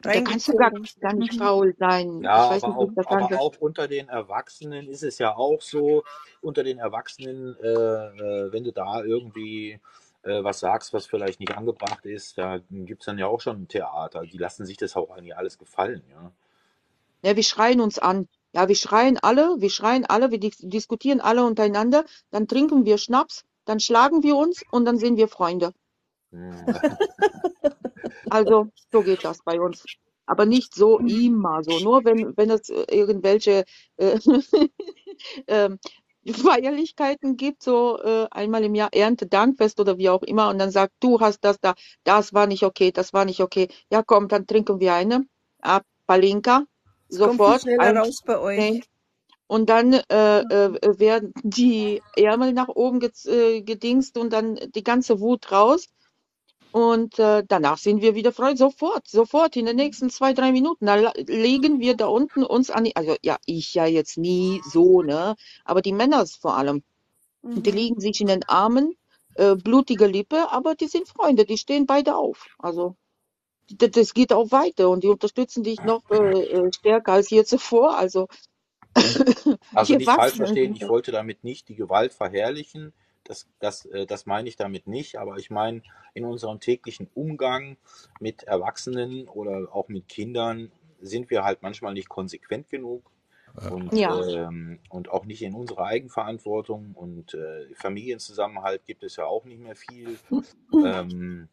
da 0.00 0.20
kannst 0.20 0.48
du 0.48 0.56
gar, 0.56 0.70
nicht 0.70 1.34
Mhm. 1.34 1.38
faul 1.38 1.74
sein. 1.78 2.22
Ja, 2.22 2.44
Ich 2.44 2.50
weiß 2.50 2.64
aber 2.64 2.86
nicht, 2.86 2.96
wie 2.96 3.04
auch, 3.06 3.10
aber 3.10 3.40
auch 3.40 3.56
unter 3.58 3.88
den 3.88 4.08
Erwachsenen 4.08 4.88
ist 4.88 5.02
es 5.02 5.18
ja 5.18 5.36
auch 5.36 5.60
so, 5.60 6.04
unter 6.40 6.62
den 6.62 6.78
Erwachsenen, 6.78 7.56
äh, 7.60 7.66
äh, 7.68 8.52
wenn 8.52 8.62
du 8.62 8.72
da 8.72 9.02
irgendwie 9.02 9.80
äh, 10.22 10.42
was 10.42 10.60
sagst, 10.60 10.92
was 10.92 11.06
vielleicht 11.06 11.40
nicht 11.40 11.56
angebracht 11.56 12.04
ist, 12.06 12.38
da 12.38 12.60
gibt 12.70 13.02
es 13.02 13.06
dann 13.06 13.18
ja 13.18 13.26
auch 13.26 13.40
schon 13.40 13.62
ein 13.62 13.68
Theater. 13.68 14.22
Die 14.22 14.38
lassen 14.38 14.66
sich 14.66 14.76
das 14.76 14.96
auch 14.96 15.10
eigentlich 15.10 15.36
alles 15.36 15.58
gefallen, 15.58 16.02
ja. 16.10 16.32
Ja, 17.22 17.34
wir 17.34 17.42
schreien 17.42 17.80
uns 17.80 17.98
an. 17.98 18.28
Ja, 18.52 18.68
wir 18.68 18.76
schreien 18.76 19.18
alle, 19.18 19.56
wir 19.58 19.70
schreien 19.70 20.06
alle, 20.06 20.30
wir 20.30 20.38
dis 20.38 20.56
diskutieren 20.58 21.20
alle 21.20 21.44
untereinander, 21.44 22.04
dann 22.30 22.48
trinken 22.48 22.84
wir 22.84 22.96
Schnaps, 22.96 23.44
dann 23.64 23.80
schlagen 23.80 24.22
wir 24.22 24.36
uns 24.36 24.62
und 24.70 24.84
dann 24.84 24.98
sind 24.98 25.16
wir 25.16 25.28
Freunde. 25.28 25.72
Hm. 26.30 26.54
Also, 28.30 28.68
so 28.92 29.02
geht 29.02 29.24
das 29.24 29.42
bei 29.42 29.60
uns. 29.60 29.84
Aber 30.26 30.44
nicht 30.44 30.74
so 30.74 30.98
immer 30.98 31.62
so. 31.62 31.78
Nur 31.80 32.04
wenn, 32.04 32.36
wenn 32.36 32.50
es 32.50 32.68
äh, 32.68 32.84
irgendwelche 32.90 33.64
äh, 33.96 34.18
ähm, 35.46 35.78
Feierlichkeiten 36.32 37.36
gibt, 37.36 37.62
so 37.62 37.98
äh, 37.98 38.26
einmal 38.30 38.64
im 38.64 38.74
Jahr 38.74 38.92
Erntedankfest 38.92 39.80
oder 39.80 39.98
wie 39.98 40.10
auch 40.10 40.22
immer, 40.22 40.48
und 40.48 40.58
dann 40.58 40.70
sagt, 40.70 40.92
du 41.00 41.20
hast 41.20 41.40
das 41.40 41.60
da, 41.60 41.74
das 42.04 42.34
war 42.34 42.46
nicht 42.46 42.64
okay, 42.64 42.92
das 42.92 43.12
war 43.12 43.24
nicht 43.24 43.40
okay. 43.40 43.68
Ja, 43.90 44.02
komm, 44.02 44.28
dann 44.28 44.46
trinken 44.46 44.80
wir 44.80 44.94
eine. 44.94 45.26
Ah, 45.62 45.80
Palinka, 46.06 46.64
viel 47.08 47.18
sofort. 47.18 47.62
schneller 47.62 47.96
raus 48.00 48.20
bei 48.24 48.38
euch. 48.38 48.82
Und 49.46 49.70
dann 49.70 49.94
äh, 49.94 50.40
äh, 50.40 50.98
werden 50.98 51.32
die 51.42 52.02
Ärmel 52.16 52.52
nach 52.52 52.68
oben 52.68 53.00
äh, 53.24 53.62
gedingst 53.62 54.18
und 54.18 54.32
dann 54.32 54.56
die 54.74 54.84
ganze 54.84 55.20
Wut 55.20 55.50
raus. 55.50 55.86
Und 56.70 57.18
äh, 57.18 57.42
danach 57.46 57.78
sind 57.78 58.02
wir 58.02 58.14
wieder 58.14 58.32
frei. 58.32 58.54
Sofort, 58.56 59.08
sofort, 59.08 59.56
in 59.56 59.66
den 59.66 59.76
nächsten 59.76 60.10
zwei, 60.10 60.32
drei 60.34 60.52
Minuten. 60.52 60.86
Da 60.86 61.12
legen 61.16 61.80
wir 61.80 61.96
da 61.96 62.06
unten 62.06 62.44
uns 62.44 62.70
an 62.70 62.84
die, 62.84 62.94
also 62.96 63.16
ja, 63.22 63.38
ich 63.46 63.74
ja 63.74 63.86
jetzt 63.86 64.18
nie 64.18 64.60
so, 64.64 65.02
ne? 65.02 65.34
Aber 65.64 65.82
die 65.82 65.92
Männer 65.92 66.26
vor 66.26 66.56
allem, 66.56 66.82
die 67.54 67.70
Mhm. 67.70 67.72
liegen 67.72 68.00
sich 68.00 68.20
in 68.20 68.28
den 68.28 68.44
Armen, 68.48 68.94
äh, 69.34 69.56
blutige 69.56 70.06
Lippe, 70.06 70.50
aber 70.52 70.74
die 70.76 70.88
sind 70.88 71.08
Freunde, 71.08 71.44
die 71.46 71.58
stehen 71.58 71.86
beide 71.86 72.16
auf. 72.16 72.46
Also 72.58 72.96
d- 73.70 73.88
das 73.90 74.14
geht 74.14 74.32
auch 74.32 74.52
weiter 74.52 74.90
und 74.90 75.04
die 75.04 75.08
unterstützen 75.08 75.64
dich 75.64 75.82
noch 75.84 76.02
äh, 76.10 76.16
äh, 76.16 76.72
stärker 76.72 77.12
als 77.14 77.30
je 77.30 77.44
zuvor. 77.44 77.96
Also 77.98 78.28
Also 79.72 79.94
die 79.94 79.96
nicht 79.96 80.12
falsch 80.12 80.36
verstehen, 80.36 80.74
ich 80.74 80.88
wollte 80.88 81.10
damit 81.10 81.42
nicht 81.42 81.68
die 81.70 81.74
Gewalt 81.74 82.12
verherrlichen. 82.12 82.92
Das, 83.28 83.46
das, 83.60 83.84
äh, 83.86 84.06
das 84.06 84.26
meine 84.26 84.48
ich 84.48 84.56
damit 84.56 84.86
nicht, 84.86 85.16
aber 85.16 85.36
ich 85.36 85.50
meine, 85.50 85.82
in 86.14 86.24
unserem 86.24 86.60
täglichen 86.60 87.08
Umgang 87.14 87.76
mit 88.20 88.42
Erwachsenen 88.44 89.28
oder 89.28 89.68
auch 89.72 89.88
mit 89.88 90.08
Kindern 90.08 90.72
sind 91.00 91.30
wir 91.30 91.44
halt 91.44 91.62
manchmal 91.62 91.92
nicht 91.92 92.08
konsequent 92.08 92.68
genug 92.70 93.10
und, 93.70 93.92
Ja. 93.92 94.20
ähm, 94.26 94.78
und 94.88 95.10
auch 95.10 95.24
nicht 95.24 95.42
in 95.42 95.54
unserer 95.54 95.84
Eigenverantwortung 95.84 96.94
und 96.94 97.34
äh, 97.34 97.74
Familienzusammenhalt 97.74 98.84
gibt 98.84 99.02
es 99.02 99.16
ja 99.16 99.26
auch 99.26 99.44
nicht 99.44 99.60
mehr 99.60 99.76
viel. 99.76 100.18
Ähm, 100.70 101.48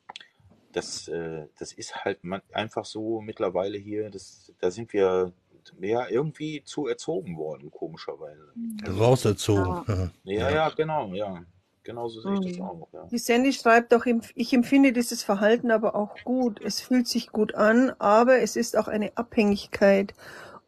das, 0.73 1.07
äh, 1.07 1.47
das 1.57 1.71
ist 1.71 2.03
halt 2.03 2.23
man, 2.25 2.41
einfach 2.51 2.83
so 2.83 3.21
mittlerweile 3.21 3.77
hier, 3.77 4.09
das, 4.09 4.51
da 4.59 4.69
sind 4.69 4.91
wir 4.91 5.31
ja 5.79 6.07
irgendwie 6.09 6.63
zu 6.63 6.87
erzogen 6.87 7.37
worden, 7.37 7.71
komischerweise. 7.71 8.53
Rauserzogen. 8.85 9.83
Ja. 9.87 10.11
ja, 10.25 10.49
ja, 10.51 10.69
genau, 10.69 11.13
ja. 11.13 11.43
Genau 11.85 12.07
so 12.07 12.19
sehe 12.21 12.33
ich 12.33 12.39
das 12.39 12.55
Mhm. 12.57 12.61
auch, 12.63 12.87
ja. 12.93 13.05
Die 13.11 13.17
Sandy 13.19 13.53
schreibt 13.53 13.93
auch, 13.93 14.05
ich 14.35 14.53
empfinde 14.53 14.91
dieses 14.91 15.23
Verhalten 15.23 15.71
aber 15.71 15.95
auch 15.95 16.15
gut. 16.25 16.59
Es 16.61 16.81
fühlt 16.81 17.07
sich 17.07 17.31
gut 17.31 17.53
an, 17.55 17.93
aber 17.99 18.39
es 18.39 18.55
ist 18.55 18.75
auch 18.75 18.87
eine 18.87 19.15
Abhängigkeit. 19.15 20.13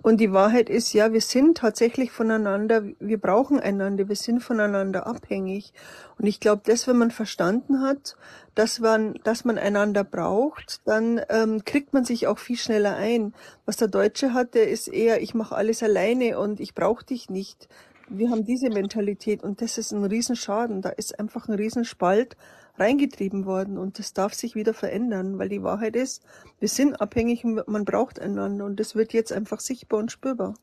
Und 0.03 0.21
die 0.21 0.31
Wahrheit 0.31 0.69
ist, 0.69 0.93
ja, 0.93 1.11
wir 1.11 1.21
sind 1.21 1.57
tatsächlich 1.57 2.11
voneinander, 2.11 2.83
wir 2.99 3.19
brauchen 3.19 3.59
einander, 3.59 4.07
wir 4.07 4.15
sind 4.15 4.41
voneinander 4.41 5.07
abhängig. 5.07 5.73
Und 6.19 6.27
ich 6.27 6.39
glaube, 6.39 6.61
das, 6.65 6.87
wenn 6.87 6.97
man 6.97 7.09
verstanden 7.09 7.81
hat, 7.81 8.15
dass 8.53 8.79
man, 8.79 9.15
dass 9.23 9.43
man 9.43 9.57
einander 9.57 10.03
braucht, 10.03 10.81
dann 10.87 11.19
ähm, 11.29 11.65
kriegt 11.65 11.93
man 11.93 12.05
sich 12.05 12.27
auch 12.27 12.37
viel 12.37 12.57
schneller 12.57 12.95
ein. 12.95 13.33
Was 13.65 13.77
der 13.77 13.87
Deutsche 13.87 14.33
hat, 14.33 14.53
der 14.53 14.69
ist 14.69 14.87
eher, 14.87 15.21
ich 15.21 15.33
mache 15.33 15.55
alles 15.55 15.81
alleine 15.81 16.37
und 16.39 16.59
ich 16.59 16.75
brauche 16.75 17.03
dich 17.03 17.29
nicht. 17.31 17.67
Wir 18.09 18.29
haben 18.29 18.45
diese 18.45 18.69
Mentalität 18.69 19.43
und 19.43 19.61
das 19.61 19.77
ist 19.77 19.91
ein 19.91 20.05
Riesenschaden. 20.05 20.81
Da 20.81 20.89
ist 20.89 21.19
einfach 21.19 21.47
ein 21.47 21.55
Riesenspalt 21.55 22.37
reingetrieben 22.77 23.45
worden 23.45 23.77
und 23.77 23.99
das 23.99 24.13
darf 24.13 24.33
sich 24.33 24.55
wieder 24.55 24.73
verändern, 24.73 25.39
weil 25.39 25.49
die 25.49 25.63
Wahrheit 25.63 25.95
ist, 25.95 26.23
wir 26.59 26.67
sind 26.69 27.01
abhängig 27.01 27.43
und 27.43 27.67
man 27.67 27.85
braucht 27.85 28.19
einander 28.19 28.65
und 28.65 28.79
das 28.79 28.95
wird 28.95 29.13
jetzt 29.13 29.33
einfach 29.33 29.59
sichtbar 29.59 29.99
und 29.99 30.11
spürbar. 30.11 30.53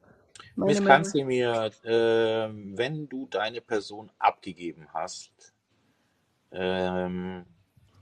Miss. 0.56 0.84
Kanzlemir, 0.84 1.70
äh, 1.82 2.48
wenn 2.76 3.08
du 3.08 3.26
deine 3.26 3.60
Person 3.60 4.10
abgegeben 4.18 4.86
hast, 4.92 5.52
ähm, 6.52 7.44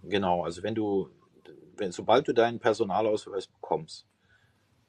genau, 0.03 0.45
also 0.45 0.63
wenn 0.63 0.75
du, 0.75 1.09
wenn, 1.77 1.93
sobald 1.93 2.29
du 2.29 2.35
deinen 2.35 2.59
Personalausweis 2.59 3.47
bekommst, 3.47 4.07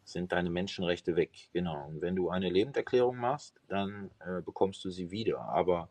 sind 0.03 0.31
deine 0.31 0.49
Menschenrechte 0.49 1.15
weg, 1.15 1.31
genau. 1.53 1.87
Und 1.87 2.01
wenn 2.01 2.15
du 2.15 2.29
eine 2.29 2.49
Lebenserklärung 2.49 3.17
machst, 3.17 3.59
dann 3.67 4.11
äh, 4.19 4.41
bekommst 4.41 4.83
du 4.83 4.89
sie 4.89 5.11
wieder. 5.11 5.39
Aber 5.41 5.89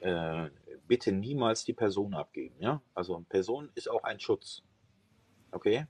äh, 0.00 0.50
bitte 0.86 1.12
niemals 1.12 1.64
die 1.64 1.72
Person 1.72 2.14
abgeben. 2.14 2.56
Ja? 2.58 2.82
Also 2.94 3.24
Person 3.28 3.70
ist 3.74 3.88
auch 3.88 4.04
ein 4.04 4.20
Schutz. 4.20 4.62
Okay? 5.52 5.86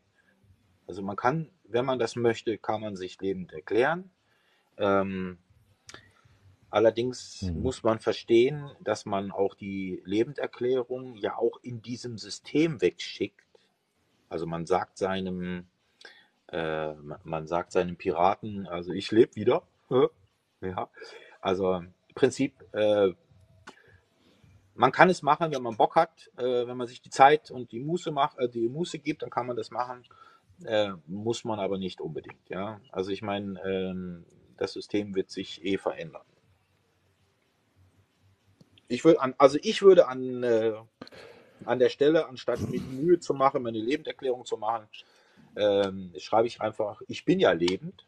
Also 0.87 1.03
man 1.03 1.17
kann, 1.17 1.51
wenn 1.65 1.85
man 1.85 1.99
das 1.99 2.17
möchte, 2.17 2.59
kann 2.59 2.81
man 2.81 2.97
sich 2.97 3.21
lebend 3.21 3.53
erklären. 3.53 4.11
Ähm, 4.77 5.39
allerdings 6.71 7.43
Mhm. 7.43 7.63
muss 7.63 7.83
man 7.83 8.01
verstehen, 8.01 8.71
dass 8.81 9.07
man 9.07 9.31
auch 9.31 9.55
die 9.55 10.03
Lebenderklärung 10.05 11.17
ja 11.17 11.37
auch 11.37 11.59
in 11.63 11.83
diesem 11.83 12.19
System 12.19 12.81
wegschickt. 12.81 13.41
Also 14.29 14.47
man 14.47 14.67
sagt 14.67 14.99
seinem, 14.99 15.69
äh, 16.53 16.95
man 17.25 17.47
sagt 17.47 17.73
seinem 17.73 17.97
Piraten, 17.97 18.67
also 18.67 18.93
ich 18.93 19.11
lebe 19.11 19.35
wieder. 19.35 19.63
Äh, 19.91 20.09
Ja, 20.61 20.89
also 21.41 21.75
im 21.75 21.93
Prinzip, 22.15 22.55
äh, 22.73 23.13
man 24.75 24.93
kann 24.93 25.11
es 25.11 25.23
machen, 25.23 25.53
wenn 25.53 25.63
man 25.63 25.77
Bock 25.77 25.97
hat, 25.97 26.31
äh, 26.37 26.67
wenn 26.67 26.77
man 26.77 26.87
sich 26.87 27.03
die 27.03 27.11
Zeit 27.11 27.51
und 27.51 27.73
die 27.73 27.81
Muße 27.81 28.11
macht, 28.11 28.39
äh, 28.39 28.49
die 28.49 28.69
Muße 28.69 28.99
gibt, 28.99 29.23
dann 29.23 29.31
kann 29.31 29.47
man 29.47 29.57
das 29.57 29.71
machen. 29.71 30.05
Äh, 30.65 30.93
muss 31.07 31.45
man 31.45 31.59
aber 31.59 31.79
nicht 31.79 32.01
unbedingt. 32.01 32.49
Ja, 32.49 32.81
also 32.91 33.11
ich 33.11 33.23
meine, 33.23 33.61
ähm, 33.65 34.25
das 34.57 34.75
System 34.75 35.15
wird 35.15 35.31
sich 35.31 35.65
eh 35.65 35.79
verändern. 35.79 36.23
Ich 38.89 39.05
würde 39.05 39.21
an, 39.21 39.35
also 39.39 39.59
ich 39.63 39.83
würde 39.83 40.07
an, 40.07 40.43
äh, 40.43 40.75
an 41.65 41.79
der 41.79 41.89
Stelle, 41.89 42.27
anstatt 42.29 42.61
mir 42.61 42.81
Mühe 42.81 43.19
zu 43.19 43.35
machen, 43.35 43.63
meine 43.63 43.79
Lebenderklärung 43.79 44.45
zu 44.45 44.57
machen, 44.57 44.87
ähm, 45.57 46.13
schreibe 46.19 46.47
ich 46.47 46.61
einfach, 46.61 47.01
ich 47.09 47.25
bin 47.25 47.41
ja 47.41 47.53
lebend. 47.53 48.07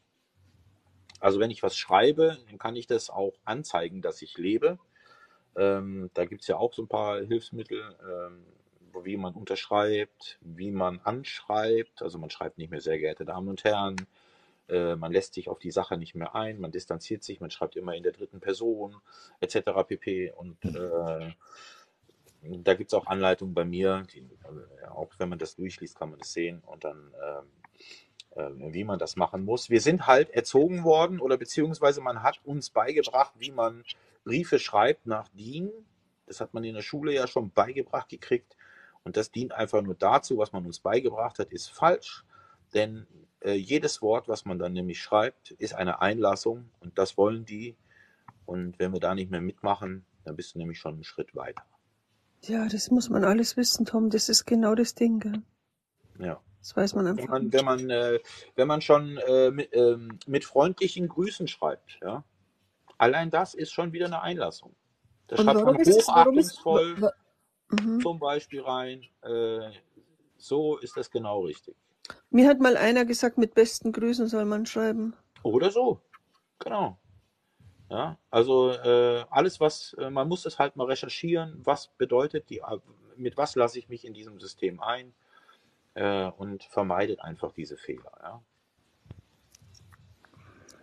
Also 1.20 1.40
wenn 1.40 1.50
ich 1.50 1.62
was 1.62 1.76
schreibe, 1.76 2.38
dann 2.48 2.58
kann 2.58 2.76
ich 2.76 2.86
das 2.86 3.10
auch 3.10 3.34
anzeigen, 3.44 4.02
dass 4.02 4.22
ich 4.22 4.36
lebe. 4.36 4.78
Ähm, 5.56 6.10
da 6.14 6.24
gibt 6.24 6.42
es 6.42 6.48
ja 6.48 6.56
auch 6.56 6.72
so 6.72 6.82
ein 6.82 6.88
paar 6.88 7.20
Hilfsmittel, 7.20 7.96
ähm, 8.02 8.44
wie 9.02 9.16
man 9.16 9.34
unterschreibt, 9.34 10.38
wie 10.40 10.70
man 10.70 11.00
anschreibt. 11.00 12.02
Also 12.02 12.18
man 12.18 12.30
schreibt 12.30 12.58
nicht 12.58 12.70
mehr 12.70 12.80
sehr 12.80 12.98
geehrte 12.98 13.24
Damen 13.24 13.48
und 13.48 13.64
Herren. 13.64 13.96
Äh, 14.68 14.96
man 14.96 15.12
lässt 15.12 15.34
sich 15.34 15.48
auf 15.48 15.58
die 15.58 15.70
Sache 15.70 15.96
nicht 15.96 16.14
mehr 16.14 16.34
ein, 16.34 16.60
man 16.60 16.72
distanziert 16.72 17.22
sich, 17.22 17.40
man 17.40 17.50
schreibt 17.50 17.76
immer 17.76 17.94
in 17.94 18.02
der 18.02 18.12
dritten 18.12 18.40
Person, 18.40 18.96
etc. 19.40 19.58
pp. 19.86 20.32
Und 20.32 20.64
äh, 20.64 21.32
da 22.44 22.74
gibt 22.74 22.92
es 22.92 22.94
auch 22.94 23.06
Anleitungen 23.06 23.54
bei 23.54 23.64
mir, 23.64 24.04
die, 24.12 24.20
äh, 24.20 24.86
auch 24.88 25.10
wenn 25.18 25.28
man 25.28 25.38
das 25.38 25.56
durchliest, 25.56 25.98
kann 25.98 26.10
man 26.10 26.18
das 26.18 26.32
sehen 26.32 26.62
und 26.66 26.84
dann, 26.84 27.14
ähm, 28.36 28.68
äh, 28.68 28.72
wie 28.72 28.84
man 28.84 28.98
das 28.98 29.16
machen 29.16 29.44
muss. 29.44 29.70
Wir 29.70 29.80
sind 29.80 30.06
halt 30.06 30.30
erzogen 30.30 30.84
worden 30.84 31.20
oder 31.20 31.36
beziehungsweise 31.36 32.00
man 32.00 32.22
hat 32.22 32.40
uns 32.44 32.70
beigebracht, 32.70 33.32
wie 33.38 33.50
man 33.50 33.84
Briefe 34.24 34.58
schreibt 34.58 35.06
nach 35.06 35.28
DIN. 35.28 35.70
Das 36.26 36.40
hat 36.40 36.54
man 36.54 36.64
in 36.64 36.74
der 36.74 36.82
Schule 36.82 37.12
ja 37.12 37.26
schon 37.26 37.50
beigebracht 37.50 38.08
gekriegt. 38.08 38.56
Und 39.04 39.16
das 39.18 39.30
dient 39.30 39.52
einfach 39.52 39.82
nur 39.82 39.94
dazu, 39.94 40.38
was 40.38 40.52
man 40.52 40.64
uns 40.64 40.80
beigebracht 40.80 41.38
hat, 41.38 41.52
ist 41.52 41.70
falsch. 41.70 42.24
Denn 42.72 43.06
äh, 43.40 43.52
jedes 43.52 44.00
Wort, 44.00 44.28
was 44.28 44.46
man 44.46 44.58
dann 44.58 44.72
nämlich 44.72 45.00
schreibt, 45.00 45.50
ist 45.52 45.74
eine 45.74 46.00
Einlassung 46.00 46.70
und 46.80 46.98
das 46.98 47.16
wollen 47.18 47.44
die. 47.44 47.76
Und 48.46 48.78
wenn 48.78 48.92
wir 48.92 49.00
da 49.00 49.14
nicht 49.14 49.30
mehr 49.30 49.42
mitmachen, 49.42 50.04
dann 50.24 50.36
bist 50.36 50.54
du 50.54 50.58
nämlich 50.58 50.78
schon 50.78 50.94
einen 50.94 51.04
Schritt 51.04 51.34
weiter. 51.36 51.64
Ja, 52.46 52.66
das 52.68 52.90
muss 52.90 53.08
man 53.08 53.24
alles 53.24 53.56
wissen, 53.56 53.86
Tom. 53.86 54.10
Das 54.10 54.28
ist 54.28 54.44
genau 54.44 54.74
das 54.74 54.94
Ding. 54.94 55.20
Gell? 55.20 55.42
Ja. 56.18 56.40
Das 56.60 56.74
weiß 56.74 56.94
man 56.94 57.04
Wenn 57.04 57.18
einfach 57.18 57.28
man, 57.28 57.42
nicht. 57.44 57.52
wenn 57.54 57.64
man, 57.64 57.90
äh, 57.90 58.20
wenn 58.54 58.68
man 58.68 58.80
schon 58.80 59.18
äh, 59.18 59.50
mit, 59.50 59.68
ähm, 59.74 60.18
mit 60.26 60.46
freundlichen 60.46 61.08
Grüßen 61.08 61.46
schreibt, 61.46 61.98
ja, 62.02 62.24
allein 62.96 63.30
das 63.30 63.52
ist 63.52 63.70
schon 63.70 63.92
wieder 63.92 64.06
eine 64.06 64.22
Einlassung. 64.22 64.74
Da 65.26 65.36
schreibt 65.36 65.62
man 65.62 65.76
ist 65.76 65.88
ist, 65.88 66.08
hochachtungsvoll 66.08 67.02
wa, 67.02 67.12
mhm. 67.68 68.00
zum 68.00 68.18
Beispiel 68.18 68.62
rein. 68.62 69.02
Äh, 69.22 69.72
so 70.38 70.78
ist 70.78 70.96
das 70.96 71.10
genau 71.10 71.42
richtig. 71.42 71.76
Mir 72.30 72.48
hat 72.48 72.60
mal 72.60 72.78
einer 72.78 73.04
gesagt, 73.04 73.36
mit 73.36 73.54
besten 73.54 73.92
Grüßen 73.92 74.26
soll 74.28 74.46
man 74.46 74.64
schreiben. 74.64 75.14
Oder 75.42 75.70
so. 75.70 76.00
Genau. 76.60 76.98
Ja, 77.94 78.18
also 78.28 78.72
äh, 78.72 79.24
alles, 79.30 79.60
was, 79.60 79.94
äh, 80.00 80.10
man 80.10 80.26
muss 80.26 80.44
es 80.46 80.58
halt 80.58 80.74
mal 80.74 80.88
recherchieren, 80.88 81.60
was 81.62 81.86
bedeutet 81.96 82.50
die, 82.50 82.58
äh, 82.58 82.78
mit 83.16 83.36
was 83.36 83.54
lasse 83.54 83.78
ich 83.78 83.88
mich 83.88 84.04
in 84.04 84.14
diesem 84.14 84.40
System 84.40 84.80
ein 84.80 85.14
äh, 85.94 86.28
und 86.36 86.64
vermeidet 86.64 87.20
einfach 87.20 87.52
diese 87.52 87.76
Fehler. 87.76 88.10
Ja. 88.20 88.42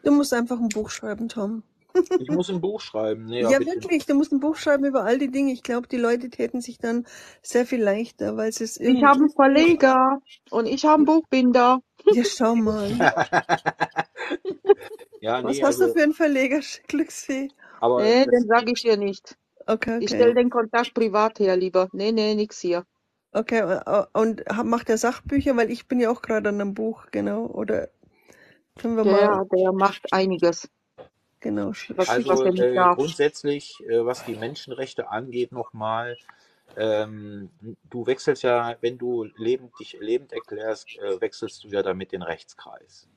Du 0.06 0.12
musst 0.14 0.34
einfach 0.34 0.58
ein 0.58 0.70
Buch 0.70 0.90
schreiben, 0.90 1.28
Tom. 1.28 1.64
Ich 2.18 2.30
muss 2.30 2.50
ein 2.50 2.62
Buch 2.62 2.80
schreiben. 2.80 3.26
Nee, 3.26 3.42
Ja, 3.42 3.60
wirklich, 3.60 4.06
du 4.06 4.16
musst 4.16 4.32
ein 4.32 4.40
Buch 4.40 4.56
schreiben 4.56 4.86
über 4.86 5.04
all 5.04 5.20
die 5.20 5.30
Dinge. 5.30 5.52
Ich 5.52 5.64
glaube, 5.64 5.90
die 5.90 5.98
Leute 5.98 6.30
täten 6.30 6.62
sich 6.62 6.78
dann 6.78 7.06
sehr 7.42 7.66
viel 7.66 7.84
leichter, 7.84 8.38
weil 8.38 8.54
sie 8.54 8.64
es 8.64 8.78
Ich 8.80 8.88
irgendwie. 8.88 9.06
habe 9.06 9.20
einen 9.20 9.30
Verleger 9.32 10.22
und 10.50 10.66
ich 10.66 10.86
habe 10.86 10.96
einen 10.96 11.06
Buchbinder. 11.06 11.82
Ja, 12.14 12.24
schau 12.24 12.56
mal. 12.56 12.90
ja, 15.22 15.44
Was 15.44 15.58
nee, 15.58 15.64
hast 15.64 15.80
du 15.80 15.84
also, 15.84 15.94
für 15.94 16.04
einen 16.04 16.14
Verleger, 16.14 16.60
Glücksfee? 16.88 17.50
aber 17.80 18.02
Nee, 18.04 18.26
das, 18.26 18.34
den 18.34 18.48
sage 18.48 18.72
ich 18.72 18.82
dir 18.82 18.98
nicht. 18.98 19.38
Okay, 19.68 20.00
Ich 20.00 20.10
stelle 20.10 20.32
okay. 20.32 20.42
den 20.42 20.50
Kontakt 20.50 20.94
privat 20.94 21.40
her, 21.40 21.56
lieber. 21.56 21.88
Nee, 21.92 22.12
nee, 22.12 22.36
nix 22.36 22.60
hier. 22.60 22.86
Okay, 23.34 23.80
und 24.14 24.44
macht 24.64 24.90
er 24.90 24.98
Sachbücher? 24.98 25.56
Weil 25.56 25.72
ich 25.72 25.88
bin 25.88 26.00
ja 26.00 26.10
auch 26.10 26.22
gerade 26.22 26.50
an 26.50 26.60
einem 26.60 26.74
Buch, 26.74 27.06
genau. 27.12 27.46
Oder 27.46 27.90
können 28.78 28.98
wir 28.98 29.06
mal, 29.06 29.46
Der, 29.52 29.60
der 29.60 29.72
macht 29.72 30.12
einiges, 30.12 30.70
genau. 31.40 31.70
was, 31.70 31.88
was 31.96 32.10
also 32.10 32.44
nicht 32.46 32.60
äh, 32.60 32.76
darf. 32.76 32.98
grundsätzlich, 32.98 33.80
äh, 33.88 34.06
was 34.06 34.26
die 34.26 34.36
Menschenrechte 34.36 35.10
angeht, 35.10 35.52
nochmal, 35.52 36.18
ähm, 36.76 37.50
du 37.90 38.06
wechselst 38.06 38.44
ja, 38.44 38.76
wenn 38.82 38.98
du 38.98 39.26
lebend, 39.36 39.78
dich 39.80 39.98
lebend 40.00 40.34
erklärst, 40.34 40.90
äh, 40.98 41.22
wechselst 41.22 41.64
du 41.64 41.68
ja 41.70 41.84
damit 41.84 42.12
den 42.12 42.22
Rechtskreis. 42.22 43.08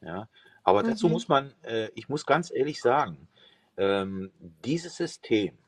Ja, 0.00 0.28
aber 0.62 0.82
dazu 0.82 1.08
Mhm. 1.08 1.12
muss 1.12 1.28
man, 1.28 1.54
äh, 1.62 1.90
ich 1.94 2.08
muss 2.08 2.26
ganz 2.26 2.50
ehrlich 2.50 2.80
sagen, 2.80 3.28
ähm, 3.76 4.32
dieses 4.64 4.96
System, 4.96 5.58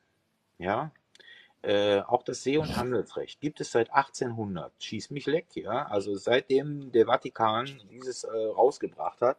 ja, 0.59 0.93
äh, 1.63 2.01
auch 2.01 2.23
das 2.23 2.43
See- 2.43 2.59
und 2.59 2.77
Handelsrecht 2.77 3.41
gibt 3.41 3.61
es 3.61 3.73
seit 3.73 3.93
1800. 3.93 4.73
Schieß 4.83 5.11
mich 5.11 5.27
leck, 5.27 5.47
ja. 5.57 5.87
Also 5.87 6.15
seitdem 6.17 6.93
der 6.93 7.07
Vatikan 7.07 7.67
dieses 7.91 8.25
äh, 8.25 8.31
rausgebracht 8.31 9.21
hat, 9.21 9.39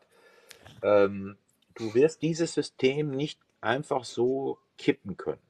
ähm, 0.83 1.37
du 1.75 1.93
wirst 1.95 2.21
dieses 2.21 2.53
System 2.53 3.11
nicht 3.11 3.39
einfach 3.61 4.03
so 4.05 4.59
kippen 4.77 5.17
können. 5.17 5.41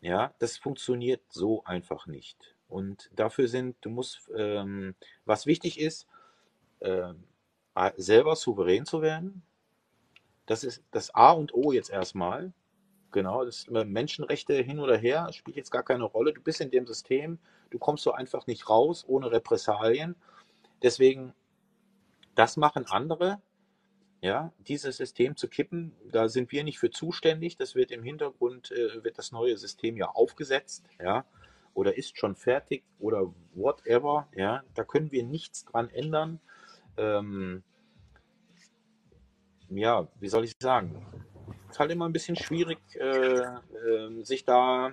Ja, 0.00 0.32
das 0.38 0.56
funktioniert 0.56 1.22
so 1.30 1.64
einfach 1.64 2.06
nicht. 2.06 2.54
Und 2.68 3.10
dafür 3.16 3.48
sind, 3.48 3.76
du 3.80 3.90
musst, 3.90 4.30
ähm, 4.36 4.94
was 5.24 5.46
wichtig 5.46 5.80
ist, 5.80 6.06
ähm, 6.80 7.24
selber 7.96 8.36
souverän 8.36 8.86
zu 8.86 9.02
werden. 9.02 9.42
Das 10.46 10.64
ist 10.64 10.82
das 10.90 11.14
A 11.14 11.32
und 11.32 11.54
O 11.54 11.72
jetzt 11.72 11.90
erstmal. 11.90 12.52
Genau, 13.10 13.44
das 13.44 13.66
Menschenrechte 13.68 14.54
hin 14.54 14.78
oder 14.78 14.96
her 14.96 15.30
spielt 15.32 15.56
jetzt 15.56 15.70
gar 15.70 15.82
keine 15.82 16.04
Rolle. 16.04 16.32
Du 16.32 16.42
bist 16.42 16.60
in 16.60 16.70
dem 16.70 16.86
System, 16.86 17.38
du 17.70 17.78
kommst 17.78 18.04
so 18.04 18.12
einfach 18.12 18.46
nicht 18.46 18.68
raus 18.68 19.04
ohne 19.06 19.30
Repressalien. 19.30 20.14
Deswegen, 20.82 21.34
das 22.34 22.56
machen 22.56 22.86
andere, 22.86 23.40
ja, 24.20 24.52
dieses 24.58 24.96
System 24.96 25.36
zu 25.36 25.48
kippen. 25.48 25.94
Da 26.10 26.28
sind 26.28 26.52
wir 26.52 26.64
nicht 26.64 26.78
für 26.78 26.90
zuständig. 26.90 27.56
Das 27.56 27.74
wird 27.74 27.90
im 27.90 28.02
Hintergrund, 28.02 28.70
äh, 28.72 29.02
wird 29.04 29.18
das 29.18 29.32
neue 29.32 29.56
System 29.56 29.96
ja 29.96 30.08
aufgesetzt, 30.08 30.84
ja, 31.00 31.24
oder 31.74 31.96
ist 31.96 32.18
schon 32.18 32.34
fertig 32.34 32.84
oder 32.98 33.32
whatever, 33.54 34.28
ja. 34.34 34.62
Da 34.74 34.84
können 34.84 35.12
wir 35.12 35.24
nichts 35.24 35.64
dran 35.64 35.88
ändern. 35.90 36.40
Ähm, 36.96 37.62
ja, 39.70 40.08
wie 40.20 40.28
soll 40.28 40.44
ich 40.44 40.52
sagen? 40.60 41.06
ist 41.70 41.78
halt 41.78 41.90
immer 41.90 42.08
ein 42.08 42.12
bisschen 42.12 42.36
schwierig, 42.36 42.78
äh, 42.96 43.42
ähm, 43.86 44.24
sich 44.24 44.44
da, 44.44 44.92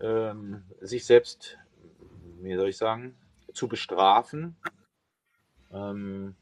ähm, 0.00 0.64
sich 0.80 1.06
selbst, 1.06 1.58
wie 2.40 2.56
soll 2.56 2.68
ich 2.68 2.76
sagen, 2.76 3.16
zu 3.52 3.68
bestrafen. 3.68 4.56
Ähm, 5.72 6.34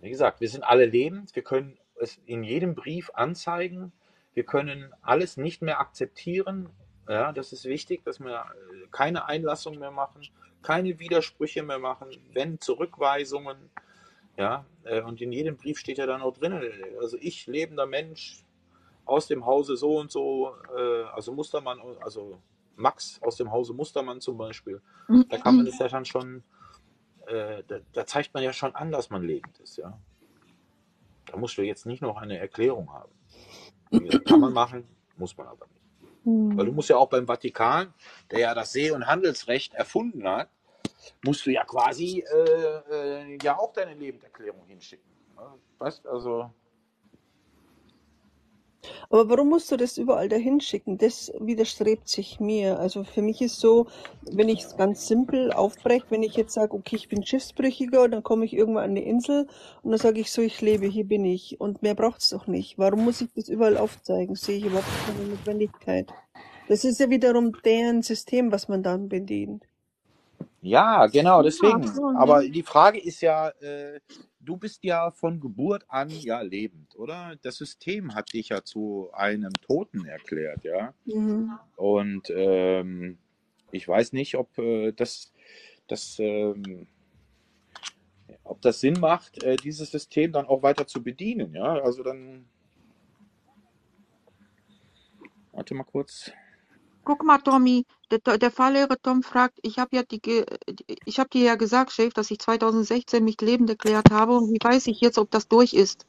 wie 0.00 0.10
gesagt, 0.10 0.40
wir 0.40 0.48
sind 0.48 0.64
alle 0.64 0.86
lebend, 0.86 1.34
wir 1.34 1.42
können 1.42 1.78
es 1.96 2.20
in 2.26 2.42
jedem 2.42 2.74
Brief 2.74 3.10
anzeigen, 3.14 3.92
wir 4.34 4.44
können 4.44 4.92
alles 5.02 5.36
nicht 5.36 5.62
mehr 5.62 5.80
akzeptieren. 5.80 6.70
Ja, 7.08 7.32
das 7.32 7.52
ist 7.52 7.64
wichtig, 7.64 8.04
dass 8.04 8.20
wir 8.20 8.36
äh, 8.36 8.86
keine 8.90 9.26
Einlassung 9.26 9.78
mehr 9.78 9.90
machen, 9.90 10.22
keine 10.62 10.98
Widersprüche 11.00 11.62
mehr 11.62 11.78
machen, 11.78 12.08
wenn 12.32 12.60
Zurückweisungen, 12.60 13.70
ja, 14.36 14.64
äh, 14.84 15.02
und 15.02 15.20
in 15.20 15.32
jedem 15.32 15.56
Brief 15.56 15.78
steht 15.78 15.98
ja 15.98 16.06
dann 16.06 16.22
auch 16.22 16.34
drin, 16.36 16.60
also 17.00 17.16
ich, 17.20 17.46
lebender 17.46 17.86
Mensch, 17.86 18.44
aus 19.04 19.26
dem 19.26 19.44
Hause 19.46 19.76
so 19.76 19.98
und 19.98 20.10
so, 20.10 20.54
äh, 20.76 21.02
also 21.12 21.32
Mustermann, 21.32 21.80
also 22.00 22.38
Max 22.76 23.20
aus 23.22 23.36
dem 23.36 23.50
Hause 23.50 23.74
Mustermann 23.74 24.20
zum 24.20 24.38
Beispiel, 24.38 24.80
da 25.28 25.36
kann 25.38 25.56
man 25.56 25.66
das 25.66 25.78
ja 25.78 25.88
dann 25.88 26.04
schon, 26.04 26.42
äh, 27.26 27.62
da, 27.66 27.80
da 27.92 28.06
zeigt 28.06 28.32
man 28.34 28.42
ja 28.42 28.52
schon 28.52 28.74
an, 28.74 28.90
dass 28.92 29.10
man 29.10 29.22
lebend 29.22 29.58
ist, 29.58 29.76
ja. 29.76 29.98
Da 31.26 31.36
musst 31.36 31.56
du 31.56 31.62
jetzt 31.62 31.86
nicht 31.86 32.02
noch 32.02 32.16
eine 32.16 32.38
Erklärung 32.38 32.92
haben. 32.92 33.12
Gesagt, 33.90 34.26
kann 34.26 34.40
man 34.40 34.52
machen, 34.52 34.84
muss 35.16 35.36
man 35.36 35.46
aber 35.46 35.66
nicht. 35.66 36.56
Weil 36.56 36.64
du 36.66 36.70
Hm. 36.70 36.76
musst 36.76 36.88
ja 36.88 36.96
auch 36.96 37.08
beim 37.08 37.26
Vatikan, 37.26 37.92
der 38.30 38.38
ja 38.40 38.54
das 38.54 38.72
See- 38.72 38.90
und 38.90 39.06
Handelsrecht 39.06 39.74
erfunden 39.74 40.26
hat, 40.26 40.48
musst 41.24 41.46
du 41.46 41.50
ja 41.50 41.64
quasi 41.64 42.24
äh, 42.32 42.80
äh, 42.90 43.38
ja 43.42 43.58
auch 43.58 43.72
deine 43.72 43.94
Lebenserklärung 43.94 44.64
hinschicken. 44.66 45.10
ne? 45.36 45.58
Weißt 45.78 46.06
also 46.06 46.50
Aber 49.10 49.28
warum 49.28 49.48
musst 49.50 49.70
du 49.70 49.76
das 49.76 49.98
überall 49.98 50.28
dahin 50.28 50.60
schicken? 50.60 50.98
Das 50.98 51.32
widerstrebt 51.38 52.08
sich 52.08 52.40
mir. 52.40 52.78
Also 52.78 53.04
für 53.04 53.22
mich 53.22 53.40
ist 53.40 53.60
so, 53.60 53.86
wenn 54.22 54.48
ich 54.48 54.60
es 54.60 54.76
ganz 54.76 55.06
simpel 55.06 55.52
aufbreche, 55.52 56.06
wenn 56.10 56.22
ich 56.22 56.34
jetzt 56.36 56.54
sage, 56.54 56.74
okay, 56.74 56.96
ich 56.96 57.08
bin 57.08 57.24
Schiffsbrüchiger, 57.24 58.08
dann 58.08 58.22
komme 58.22 58.44
ich 58.44 58.54
irgendwann 58.54 58.84
an 58.84 58.90
eine 58.90 59.04
Insel 59.04 59.46
und 59.82 59.90
dann 59.90 60.00
sage 60.00 60.20
ich 60.20 60.32
so, 60.32 60.42
ich 60.42 60.60
lebe, 60.60 60.86
hier 60.86 61.04
bin 61.04 61.24
ich. 61.24 61.60
Und 61.60 61.82
mehr 61.82 61.94
braucht 61.94 62.22
es 62.22 62.30
doch 62.30 62.46
nicht. 62.46 62.78
Warum 62.78 63.04
muss 63.04 63.20
ich 63.20 63.32
das 63.34 63.48
überall 63.48 63.76
aufzeigen? 63.76 64.34
Sehe 64.34 64.58
ich 64.58 64.64
überhaupt 64.64 64.86
keine 65.06 65.28
Notwendigkeit. 65.28 66.12
Das 66.68 66.84
ist 66.84 67.00
ja 67.00 67.10
wiederum 67.10 67.52
deren 67.64 68.02
System, 68.02 68.50
was 68.50 68.68
man 68.68 68.82
dann 68.82 69.08
bedient. 69.08 69.64
Ja, 70.62 71.06
genau, 71.06 71.38
Ja, 71.38 71.42
deswegen. 71.42 71.82
schon, 71.92 72.16
Aber 72.16 72.48
die 72.48 72.62
Frage 72.62 73.00
ist 73.00 73.20
ja, 73.20 73.48
äh, 73.48 73.98
du 74.38 74.56
bist 74.56 74.84
ja 74.84 75.10
von 75.10 75.40
Geburt 75.40 75.84
an 75.88 76.08
ja 76.08 76.40
lebend, 76.40 76.96
oder? 76.96 77.34
Das 77.42 77.56
System 77.56 78.14
hat 78.14 78.32
dich 78.32 78.50
ja 78.50 78.62
zu 78.62 79.10
einem 79.12 79.52
Toten 79.54 80.06
erklärt, 80.06 80.62
ja. 80.62 80.94
Mhm. 81.04 81.58
Und 81.74 82.30
ähm, 82.30 83.18
ich 83.72 83.88
weiß 83.88 84.12
nicht, 84.12 84.36
ob 84.36 84.56
äh, 84.58 84.92
das, 84.92 85.32
das, 85.88 86.16
ähm, 86.20 86.86
ob 88.44 88.62
das 88.62 88.78
Sinn 88.78 89.00
macht, 89.00 89.42
äh, 89.42 89.56
dieses 89.56 89.90
System 89.90 90.30
dann 90.30 90.46
auch 90.46 90.62
weiter 90.62 90.86
zu 90.86 91.02
bedienen, 91.02 91.54
ja. 91.54 91.82
Also 91.82 92.04
dann, 92.04 92.44
warte 95.50 95.74
mal 95.74 95.82
kurz. 95.82 96.30
Guck 97.04 97.24
mal, 97.24 97.38
Tommy, 97.38 97.84
der, 98.18 98.38
der 98.38 98.50
Fahrlehrer 98.50 98.96
Tom 99.02 99.22
fragt, 99.22 99.58
ich 99.62 99.78
habe 99.78 99.96
ja 99.96 100.02
die, 100.02 100.20
ich 101.04 101.18
habe 101.18 101.30
dir 101.30 101.42
ja 101.44 101.54
gesagt, 101.54 101.92
Chef, 101.92 102.12
dass 102.12 102.30
ich 102.30 102.38
2016 102.38 103.24
mich 103.24 103.40
lebend 103.40 103.70
erklärt 103.70 104.10
habe 104.10 104.36
und 104.36 104.52
wie 104.52 104.58
weiß 104.62 104.86
ich 104.86 105.00
jetzt, 105.00 105.18
ob 105.18 105.30
das 105.30 105.48
durch 105.48 105.72
ist? 105.72 106.06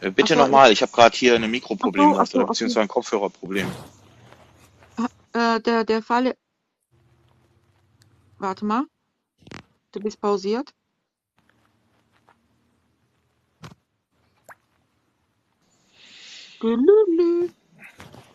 Äh, 0.00 0.10
Bitte 0.10 0.34
so, 0.34 0.40
nochmal, 0.40 0.72
ich 0.72 0.82
habe 0.82 0.92
gerade 0.92 1.16
hier 1.16 1.36
ein 1.36 1.50
Mikroproblem 1.50 2.14
so, 2.14 2.24
so. 2.24 2.46
beziehungsweise 2.46 2.80
ein 2.82 2.88
Kopfhörerproblem. 2.88 3.70
Äh, 5.32 5.60
der, 5.60 5.84
der 5.84 6.02
Fahrlehrer, 6.02 6.36
warte 8.38 8.64
mal, 8.64 8.84
du 9.92 10.00
bist 10.00 10.20
pausiert. 10.20 10.75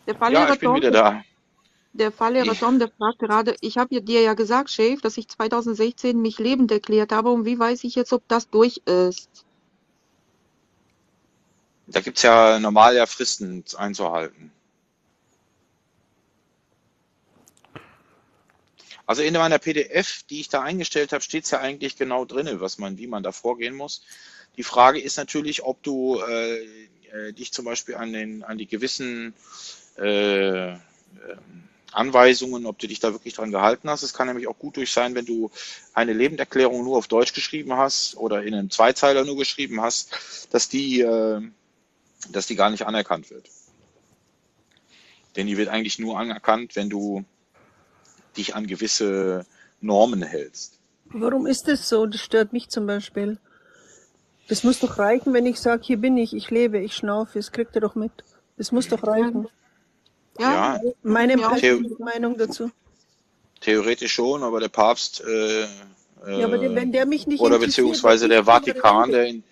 Der 0.06 0.14
Ja, 0.14 0.16
Fahrlehrer 0.16 0.48
ich 0.48 0.58
bin 0.60 0.68
Tom, 0.68 0.74
wieder 0.74 0.90
da. 0.90 1.22
der 1.94 2.12
Fahrlehrer 2.12 2.54
Ich, 2.54 2.58
Tom, 2.58 2.78
der 2.78 2.90
fragt 2.90 3.18
gerade, 3.20 3.56
ich 3.62 3.78
habe 3.78 4.02
dir 4.02 4.20
ja 4.20 4.34
gesagt, 4.34 4.68
Chef, 4.70 5.00
dass 5.00 5.16
ich 5.16 5.28
2016 5.28 6.20
mich 6.20 6.38
lebend 6.38 6.70
erklärt 6.70 7.12
habe 7.12 7.30
und 7.30 7.46
wie 7.46 7.58
weiß 7.58 7.84
ich 7.84 7.94
jetzt, 7.94 8.12
ob 8.12 8.28
das 8.28 8.50
durch 8.50 8.82
ist? 8.84 9.46
da 11.86 12.00
gibt's 12.00 12.22
ja 12.22 12.58
normal 12.58 12.96
ja 12.96 13.06
Fristen 13.06 13.64
einzuhalten. 13.76 14.52
Also 19.06 19.22
in 19.22 19.34
meiner 19.34 19.58
PDF, 19.58 20.22
die 20.24 20.40
ich 20.40 20.48
da 20.48 20.62
eingestellt 20.62 21.12
habe, 21.12 21.22
steht's 21.22 21.50
ja 21.50 21.60
eigentlich 21.60 21.96
genau 21.96 22.24
drinne, 22.24 22.60
was 22.60 22.78
man, 22.78 22.98
wie 22.98 23.06
man 23.06 23.22
da 23.22 23.32
vorgehen 23.32 23.74
muss. 23.74 24.02
Die 24.56 24.62
Frage 24.62 25.00
ist 25.00 25.16
natürlich, 25.16 25.62
ob 25.62 25.82
du 25.82 26.20
äh, 26.20 26.88
äh, 27.12 27.32
dich 27.32 27.52
zum 27.52 27.64
Beispiel 27.64 27.94
an 27.94 28.12
den, 28.12 28.42
an 28.42 28.58
die 28.58 28.66
gewissen 28.66 29.34
äh, 29.98 30.72
ähm, 30.72 30.78
Anweisungen, 31.92 32.66
ob 32.66 32.78
du 32.78 32.88
dich 32.88 33.00
da 33.00 33.12
wirklich 33.12 33.34
dran 33.34 33.50
gehalten 33.50 33.90
hast. 33.90 34.02
Es 34.02 34.14
kann 34.14 34.26
nämlich 34.26 34.48
auch 34.48 34.58
gut 34.58 34.76
durch 34.76 34.92
sein, 34.92 35.14
wenn 35.14 35.26
du 35.26 35.50
eine 35.92 36.14
Lebenderklärung 36.14 36.84
nur 36.84 36.96
auf 36.96 37.06
Deutsch 37.06 37.34
geschrieben 37.34 37.74
hast 37.74 38.16
oder 38.16 38.42
in 38.42 38.54
einem 38.54 38.70
Zweizeiler 38.70 39.24
nur 39.24 39.36
geschrieben 39.36 39.80
hast, 39.82 40.48
dass 40.50 40.68
die, 40.68 41.00
äh, 41.00 41.42
dass 42.30 42.46
die 42.46 42.56
gar 42.56 42.70
nicht 42.70 42.86
anerkannt 42.86 43.30
wird. 43.30 43.48
Denn 45.36 45.46
die 45.46 45.56
wird 45.56 45.68
eigentlich 45.68 45.98
nur 45.98 46.18
anerkannt, 46.18 46.76
wenn 46.76 46.90
du 46.90 47.24
dich 48.36 48.54
an 48.54 48.66
gewisse 48.66 49.46
Normen 49.80 50.22
hältst. 50.22 50.78
Warum 51.06 51.46
ist 51.46 51.68
das 51.68 51.88
so? 51.88 52.06
Das 52.06 52.20
stört 52.20 52.52
mich 52.52 52.68
zum 52.68 52.86
Beispiel. 52.86 53.38
Das 54.48 54.64
muss 54.64 54.80
doch 54.80 54.98
reichen, 54.98 55.32
wenn 55.32 55.46
ich 55.46 55.60
sage, 55.60 55.82
hier 55.84 55.96
bin 55.96 56.16
ich, 56.18 56.34
ich 56.34 56.50
lebe, 56.50 56.78
ich 56.78 56.94
schnaufe, 56.94 57.38
das 57.38 57.52
kriegt 57.52 57.74
er 57.74 57.80
doch 57.80 57.94
mit. 57.94 58.12
Das 58.56 58.72
muss 58.72 58.88
doch 58.88 59.02
reichen. 59.06 59.48
ja, 60.38 60.74
Ja, 60.76 60.80
Meine 61.02 61.36
persönliche 61.36 62.02
Meinung 62.02 62.36
dazu. 62.36 62.70
theoretisch 63.60 64.12
schon, 64.12 64.42
aber 64.42 64.60
der 64.60 64.68
Papst 64.68 65.22
äh, 65.24 65.62
Ja, 66.38 66.44
aber 66.46 66.60
äh, 66.60 66.74
wenn 66.74 66.92
der 66.92 67.06
mich 67.06 67.26
nicht 67.26 67.40
oder 67.40 67.56
interessiert, 67.56 67.84
wenn 67.84 67.92
beziehungsweise 67.92 68.28
der 68.28 68.44
Vatikan, 68.44 69.10
der 69.10 69.26
in, 69.26 69.44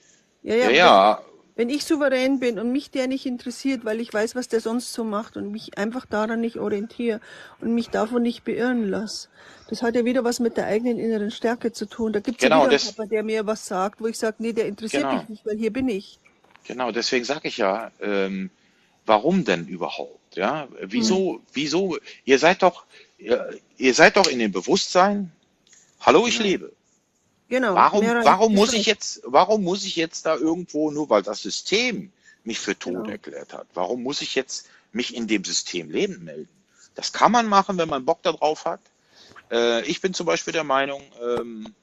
Ja, 0.42 0.54
ja, 0.56 0.70
ja, 0.70 1.22
wenn, 1.60 1.68
ja, 1.68 1.76
ich 1.76 1.84
souverän 1.84 2.40
bin 2.40 2.58
und 2.58 2.72
mich 2.72 2.90
der 2.90 3.06
nicht 3.06 3.26
interessiert, 3.26 3.84
weil 3.84 4.00
ich 4.00 4.14
weiß, 4.14 4.34
was 4.34 4.48
der 4.48 4.60
sonst 4.62 4.94
so 4.94 5.04
macht 5.04 5.36
und 5.36 5.52
mich 5.52 5.76
einfach 5.78 6.06
daran 6.06 6.40
nicht 6.40 6.58
orientiere 6.58 7.20
und 7.60 7.74
mich 7.74 7.90
davon 7.90 8.22
nicht 8.22 8.44
beirren 8.44 8.88
lasse. 8.88 9.28
Das 9.68 9.82
hat 9.82 9.94
ja 9.94 10.06
wieder 10.06 10.24
was 10.24 10.40
mit 10.40 10.56
der 10.56 10.66
eigenen 10.66 10.98
inneren 10.98 11.30
Stärke 11.30 11.72
zu 11.72 11.86
tun. 11.86 12.14
Da 12.14 12.20
gibt's 12.20 12.44
ja 12.44 12.48
genau, 12.48 12.56
wieder 12.56 12.70
einen 12.70 12.80
Papa, 12.80 13.04
der 13.06 13.22
mir 13.24 13.46
was 13.46 13.66
sagt, 13.66 14.00
wo 14.00 14.06
ich 14.06 14.18
sage, 14.18 14.36
nee, 14.40 14.54
der 14.54 14.68
interessiert 14.68 15.10
genau, 15.10 15.12
mich 15.12 15.28
nicht, 15.28 15.44
weil 15.46 15.58
hier 15.58 15.72
bin 15.72 15.88
ich. 15.90 16.18
genau, 16.64 16.92
deswegen 16.92 17.24
sage 17.24 17.48
ich 17.48 17.58
ja, 17.58 17.92
ähm, 18.00 18.50
warum 19.06 19.44
denn 19.44 19.66
überhaupt? 19.68 20.36
Ja, 20.36 20.68
Hm. 20.92 20.92
wieso, 20.92 21.42
wieso, 21.52 21.98
ihr 22.24 22.38
seid 22.38 22.62
doch, 22.62 22.86
ihr, 23.18 23.58
ihr 23.78 23.94
seid 23.94 24.16
doch 24.16 24.28
in 24.28 24.38
dem 24.38 24.52
Bewusstsein, 24.52 25.32
hallo, 26.00 26.26
ich 26.26 26.38
Ja. 26.38 26.44
lebe. 26.44 26.72
Genau, 27.50 27.74
Warum, 27.74 28.06
warum 28.06 28.54
muss 28.54 28.72
ich 28.72 28.86
jetzt, 28.86 29.22
warum 29.24 29.64
muss 29.64 29.84
ich 29.84 29.96
jetzt 29.96 30.24
da 30.24 30.36
irgendwo, 30.36 30.92
nur 30.92 31.10
weil 31.10 31.22
das 31.22 31.42
System 31.42 32.12
mich 32.44 32.60
für 32.60 32.78
tot 32.78 32.94
Genau. 32.94 33.10
erklärt 33.10 33.52
hat, 33.52 33.66
warum 33.74 34.04
muss 34.04 34.22
ich 34.22 34.36
jetzt 34.36 34.68
mich 34.92 35.16
in 35.16 35.26
dem 35.26 35.44
System 35.44 35.90
lebend 35.90 36.22
melden? 36.22 36.48
Das 36.94 37.12
kann 37.12 37.32
man 37.32 37.48
machen, 37.48 37.76
wenn 37.76 37.88
man 37.88 38.04
Bock 38.04 38.22
darauf 38.22 38.66
hat. 38.66 38.80
Äh, 39.50 39.84
ich 39.86 40.00
bin 40.00 40.14
zum 40.14 40.26
Beispiel 40.26 40.52
der 40.52 40.62
Meinung, 40.62 41.02
ähm, 41.20 41.74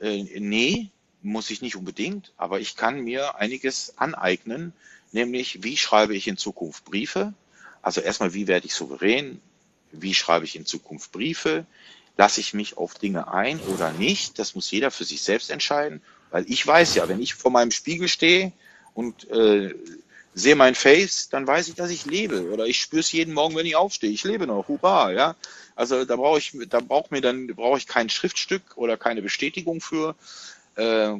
äh, 0.00 0.40
nee, 0.40 0.88
muss 1.20 1.50
ich 1.50 1.60
nicht 1.60 1.76
unbedingt, 1.76 2.32
aber 2.38 2.60
ich 2.60 2.74
kann 2.74 3.02
mir 3.02 3.36
einiges 3.36 3.98
aneignen, 3.98 4.72
nämlich 5.12 5.62
wie 5.62 5.76
schreibe 5.76 6.16
ich 6.16 6.26
in 6.26 6.38
Zukunft 6.38 6.86
Briefe? 6.86 7.34
Also 7.82 8.00
erstmal, 8.00 8.32
wie 8.32 8.46
werde 8.46 8.66
ich 8.66 8.74
souverän? 8.74 9.42
Wie 9.90 10.14
schreibe 10.14 10.46
ich 10.46 10.56
in 10.56 10.64
Zukunft 10.64 11.12
Briefe? 11.12 11.66
Lasse 12.16 12.40
ich 12.40 12.54
mich 12.54 12.76
auf 12.76 12.94
Dinge 12.94 13.32
ein 13.32 13.58
oder 13.74 13.92
nicht? 13.92 14.38
Das 14.38 14.54
muss 14.54 14.70
jeder 14.70 14.90
für 14.90 15.04
sich 15.04 15.22
selbst 15.22 15.50
entscheiden, 15.50 16.02
weil 16.30 16.44
ich 16.48 16.66
weiß 16.66 16.94
ja, 16.94 17.08
wenn 17.08 17.22
ich 17.22 17.34
vor 17.34 17.50
meinem 17.50 17.70
Spiegel 17.70 18.08
stehe 18.08 18.52
und 18.94 19.28
äh, 19.30 19.74
sehe 20.34 20.56
mein 20.56 20.74
Face, 20.74 21.28
dann 21.28 21.46
weiß 21.46 21.68
ich, 21.68 21.74
dass 21.74 21.90
ich 21.90 22.06
lebe 22.06 22.50
oder 22.50 22.66
ich 22.66 22.80
spüre 22.80 23.00
es 23.00 23.12
jeden 23.12 23.34
Morgen, 23.34 23.54
wenn 23.56 23.66
ich 23.66 23.76
aufstehe. 23.76 24.10
Ich 24.10 24.24
lebe 24.24 24.46
noch, 24.46 24.68
hurra, 24.68 25.12
ja. 25.12 25.36
Also 25.74 26.04
da 26.04 26.16
brauche 26.16 26.38
ich, 26.38 26.52
da 26.68 26.80
braucht 26.80 27.10
mir 27.10 27.20
dann 27.20 27.48
brauche 27.48 27.78
ich 27.78 27.86
kein 27.86 28.08
Schriftstück 28.08 28.62
oder 28.76 28.96
keine 28.96 29.22
Bestätigung 29.22 29.80
für. 29.80 30.14
Äh, 30.76 31.14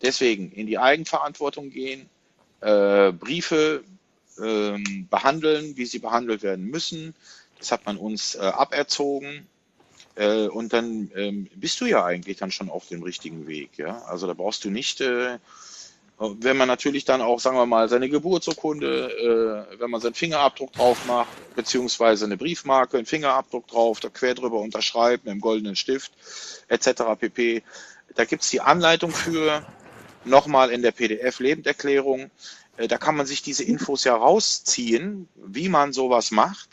deswegen 0.00 0.52
in 0.52 0.66
die 0.66 0.78
Eigenverantwortung 0.78 1.70
gehen, 1.70 2.08
äh, 2.60 3.12
Briefe 3.12 3.82
ähm, 4.40 5.06
behandeln, 5.10 5.76
wie 5.76 5.86
sie 5.86 5.98
behandelt 5.98 6.42
werden 6.42 6.66
müssen. 6.66 7.14
Das 7.58 7.72
hat 7.72 7.86
man 7.86 7.96
uns 7.96 8.34
äh, 8.34 8.40
aberzogen. 8.40 9.46
Äh, 10.14 10.48
und 10.48 10.72
dann 10.72 11.10
ähm, 11.16 11.48
bist 11.54 11.80
du 11.80 11.86
ja 11.86 12.04
eigentlich 12.04 12.38
dann 12.38 12.50
schon 12.50 12.70
auf 12.70 12.88
dem 12.88 13.02
richtigen 13.02 13.46
Weg. 13.46 13.78
Ja? 13.78 14.02
Also 14.02 14.26
da 14.26 14.34
brauchst 14.34 14.64
du 14.64 14.70
nicht, 14.70 15.00
äh, 15.00 15.38
wenn 16.18 16.56
man 16.56 16.68
natürlich 16.68 17.04
dann 17.04 17.20
auch, 17.20 17.40
sagen 17.40 17.56
wir 17.56 17.66
mal, 17.66 17.88
seine 17.88 18.08
Geburtsurkunde, 18.08 19.66
äh, 19.74 19.80
wenn 19.80 19.90
man 19.90 20.00
seinen 20.00 20.14
Fingerabdruck 20.14 20.72
drauf 20.72 20.98
macht, 21.06 21.30
beziehungsweise 21.56 22.26
eine 22.26 22.36
Briefmarke, 22.36 22.96
einen 22.96 23.06
Fingerabdruck 23.06 23.66
drauf, 23.66 24.00
da 24.00 24.08
quer 24.08 24.34
drüber 24.34 24.60
unterschreibt 24.60 25.24
mit 25.24 25.32
einem 25.32 25.40
goldenen 25.40 25.76
Stift, 25.76 26.12
etc. 26.68 27.02
pp. 27.18 27.62
Da 28.14 28.24
gibt's 28.24 28.50
die 28.50 28.60
Anleitung 28.60 29.10
für, 29.10 29.66
nochmal 30.24 30.70
in 30.70 30.82
der 30.82 30.92
PDF-Lebenderklärung. 30.92 32.30
Äh, 32.76 32.88
da 32.88 32.98
kann 32.98 33.16
man 33.16 33.26
sich 33.26 33.42
diese 33.42 33.64
Infos 33.64 34.04
ja 34.04 34.14
rausziehen, 34.14 35.28
wie 35.36 35.68
man 35.68 35.92
sowas 35.92 36.30
macht, 36.30 36.68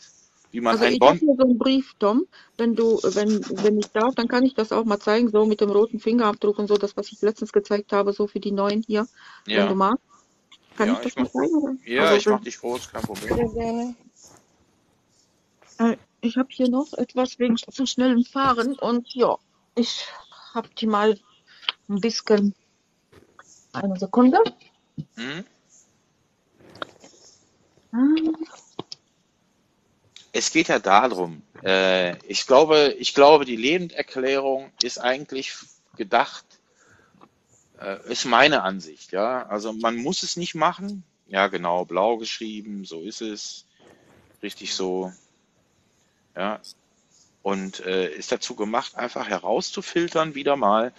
wie 0.52 0.60
man 0.60 0.74
Also 0.74 0.84
ein 0.84 0.92
ich 0.94 1.00
habe 1.00 1.18
so 1.18 1.42
einen 1.44 1.58
Brief, 1.58 1.92
Tom. 1.98 2.26
Wenn 2.56 2.74
du, 2.74 3.00
wenn, 3.02 3.44
wenn 3.48 3.78
ich 3.78 3.90
darf, 3.92 4.14
dann 4.14 4.28
kann 4.28 4.44
ich 4.44 4.54
das 4.54 4.72
auch 4.72 4.84
mal 4.84 4.98
zeigen, 4.98 5.28
so 5.28 5.46
mit 5.46 5.60
dem 5.60 5.70
roten 5.70 5.98
Fingerabdruck 5.98 6.58
und 6.58 6.68
so, 6.68 6.76
das, 6.76 6.96
was 6.96 7.10
ich 7.12 7.20
letztens 7.20 7.52
gezeigt 7.52 7.92
habe, 7.92 8.12
so 8.12 8.26
für 8.26 8.40
die 8.40 8.52
neuen 8.52 8.82
hier. 8.86 9.06
Wenn 9.46 9.68
du 9.68 9.74
Ja, 9.74 9.74
magst, 9.74 10.04
kann 10.76 10.88
ja, 10.88 10.94
ich 10.94 10.98
das 10.98 11.12
ich 11.12 11.16
mal 11.16 11.24
mach, 11.24 11.32
zeigen? 11.32 11.54
Oder? 11.56 11.76
ja, 11.86 12.02
Also 12.02 12.14
ich 12.16 12.26
mach 12.26 12.38
wenn, 12.38 12.44
dich 12.44 12.58
groß, 12.58 12.88
kein 12.88 13.02
Problem. 13.02 13.36
Sehr 13.36 13.48
gerne. 13.48 13.94
äh, 15.78 15.96
ich 16.20 16.36
habe 16.36 16.48
hier 16.50 16.68
noch 16.68 16.92
etwas 16.94 17.38
wegen 17.38 17.56
zu 17.56 17.86
schnellem 17.86 18.24
Fahren 18.24 18.78
und 18.78 19.12
ja, 19.14 19.36
ich 19.74 20.06
habe 20.54 20.68
die 20.78 20.86
mal 20.86 21.18
ein 21.88 22.00
bisschen 22.00 22.54
Eine 23.72 23.96
Sekunde. 23.98 24.38
Hm? 25.16 25.44
Hm, 27.92 28.34
Es 30.32 30.52
geht 30.52 30.68
ja 30.68 30.78
darum, 30.78 31.42
äh, 31.64 32.16
ich 32.26 32.46
glaube, 32.46 32.94
ich 32.98 33.14
glaube, 33.14 33.44
die 33.44 33.56
Lebenderklärung 33.56 34.70
ist 34.82 34.98
eigentlich 34.98 35.54
gedacht, 35.96 36.44
äh, 37.80 37.98
ist 38.10 38.24
meine 38.26 38.62
Ansicht, 38.62 39.12
ja. 39.12 39.46
Also 39.46 39.72
man 39.72 39.96
muss 39.96 40.22
es 40.22 40.36
nicht 40.36 40.54
machen. 40.54 41.02
Ja, 41.26 41.46
genau, 41.46 41.84
blau 41.84 42.16
geschrieben, 42.16 42.84
so 42.84 43.02
ist 43.02 43.22
es. 43.22 43.66
Richtig 44.42 44.74
so. 44.74 45.12
Ja. 46.36 46.60
Und 47.42 47.80
äh, 47.80 48.12
ist 48.12 48.32
dazu 48.32 48.54
gemacht, 48.54 48.96
einfach 48.96 49.28
herauszufiltern, 49.28 50.34
wieder 50.34 50.56
mal, 50.56 50.92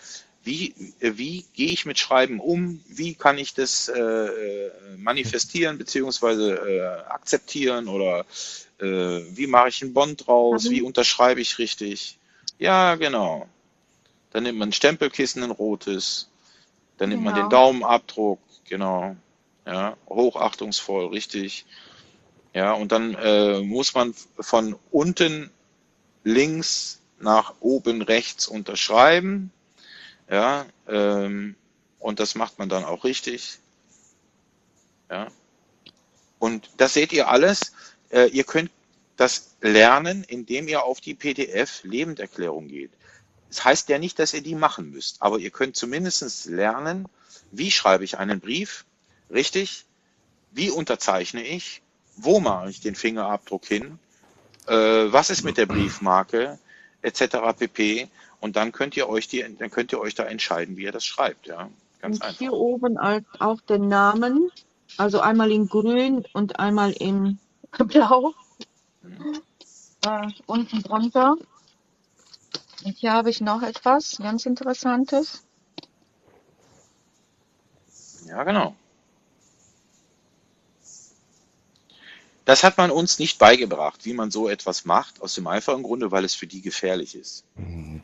wie, 0.44 0.74
äh, 1.00 1.14
wie 1.18 1.46
gehe 1.54 1.72
ich 1.72 1.86
mit 1.86 2.00
Schreiben 2.00 2.40
um, 2.40 2.84
wie 2.88 3.14
kann 3.14 3.38
ich 3.38 3.54
das 3.54 3.90
äh, 3.90 4.00
äh, 4.00 4.72
manifestieren 4.98 5.78
beziehungsweise 5.78 6.56
äh, 6.56 7.12
akzeptieren 7.12 7.88
oder 7.88 8.26
äh, 8.80 8.86
wie 8.86 9.48
mache 9.48 9.70
ich 9.70 9.82
einen 9.82 9.94
Bond 9.94 10.28
draus, 10.28 10.70
wie 10.70 10.82
unterschreibe 10.82 11.42
ich 11.42 11.60
richtig. 11.60 12.18
Ja, 12.58 12.96
genau. 12.96 13.48
Dann 14.32 14.44
nimmt 14.44 14.60
man 14.60 14.70
ein 14.70 14.74
Stempelkissen, 14.74 15.44
ein 15.44 15.52
rotes, 15.52 16.30
dann 16.98 17.10
nimmt 17.10 17.24
man 17.24 17.36
den 17.36 17.50
Genau. 17.50 17.50
Daumenabdruck, 17.50 18.40
genau. 18.68 19.16
Ja, 19.66 19.96
hochachtungsvoll, 20.10 21.08
richtig. 21.08 21.66
Ja, 22.54 22.74
und 22.74 22.92
dann 22.92 23.16
äh, 23.16 23.60
muss 23.62 23.94
man 23.94 24.14
von 24.40 24.76
unten 24.92 25.52
links 26.24 27.00
nach 27.20 27.54
oben 27.60 28.02
rechts 28.02 28.48
unterschreiben. 28.48 29.52
Ja, 30.32 30.66
ähm, 30.88 31.56
und 32.00 32.22
das 32.22 32.36
macht 32.36 32.58
man 32.58 32.70
dann 32.70 32.86
auch 32.86 33.04
richtig. 33.04 33.60
Ja. 35.10 35.28
Und 36.40 36.70
das 36.78 36.94
seht 36.94 37.12
ihr 37.12 37.28
alles. 37.28 37.74
Äh, 38.10 38.28
ihr 38.28 38.46
könnt 38.46 38.72
das 39.18 39.56
lernen, 39.60 40.24
indem 40.24 40.70
ihr 40.70 40.84
auf 40.84 41.02
die 41.02 41.14
PDF 41.14 41.84
Lebenderklärung 41.84 42.70
geht. 42.70 42.92
Das 43.50 43.66
heißt 43.66 43.90
ja 43.90 44.00
nicht, 44.00 44.18
dass 44.20 44.34
ihr 44.34 44.42
die 44.42 44.56
machen 44.56 44.92
müsst, 44.92 45.22
aber 45.22 45.38
ihr 45.38 45.52
könnt 45.52 45.76
zumindest 45.76 46.46
lernen, 46.46 47.10
wie 47.52 47.70
schreibe 47.70 48.06
ich 48.06 48.18
einen 48.18 48.40
Brief 48.40 48.86
richtig, 49.30 49.86
wie 50.52 50.72
unterzeichne 50.72 51.44
ich, 51.44 51.82
wo 52.16 52.40
mache 52.40 52.70
ich 52.70 52.80
den 52.80 52.96
Fingerabdruck 52.96 53.66
hin, 53.66 54.00
äh, 54.68 54.74
was 54.74 55.30
ist 55.30 55.44
mit 55.44 55.58
der 55.58 55.66
Briefmarke, 55.66 56.58
etc. 57.02 57.38
pp. 57.58 58.08
Und 58.42 58.56
dann 58.56 58.72
könnt 58.72 58.98
ihr 58.98 59.08
euch 59.08 59.28
die, 59.28 59.46
dann 59.58 59.70
könnt 59.70 59.94
ihr 59.94 60.00
euch 60.00 60.16
da 60.16 60.24
entscheiden, 60.24 60.76
wie 60.76 60.84
ihr 60.84 60.92
das 60.92 61.06
schreibt, 61.06 61.48
ja. 61.48 61.70
Ganz 62.02 62.18
Und 62.18 62.24
einfach. 62.24 62.40
hier 62.40 62.54
oben 62.54 62.98
als 62.98 63.24
auch 63.40 63.62
den 63.62 63.88
Namen, 63.88 64.52
also 64.98 65.22
einmal 65.22 65.52
in 65.52 65.70
grün 65.70 66.26
und 66.34 66.60
einmal 66.60 66.92
in 66.92 67.40
blau, 67.78 68.34
äh, 70.06 70.28
unten 70.48 70.82
drunter. 70.82 71.36
Und 72.84 72.98
hier 72.98 73.14
habe 73.14 73.30
ich 73.30 73.42
noch 73.42 73.62
etwas 73.62 74.18
ganz 74.18 74.48
Interessantes. 74.48 75.44
Ja, 78.26 78.44
genau. 78.44 78.76
Das 82.52 82.66
hat 82.66 82.78
man 82.78 82.92
uns 82.92 83.18
nicht 83.18 83.40
beigebracht, 83.40 84.04
wie 84.04 84.12
man 84.12 84.30
so 84.30 84.50
etwas 84.50 84.84
macht, 84.84 85.22
aus 85.22 85.36
dem 85.36 85.48
einfachen 85.48 85.84
Grunde, 85.84 86.12
weil 86.12 86.26
es 86.26 86.36
für 86.36 86.48
die 86.48 86.62
gefährlich 86.62 87.16
ist. 87.16 87.46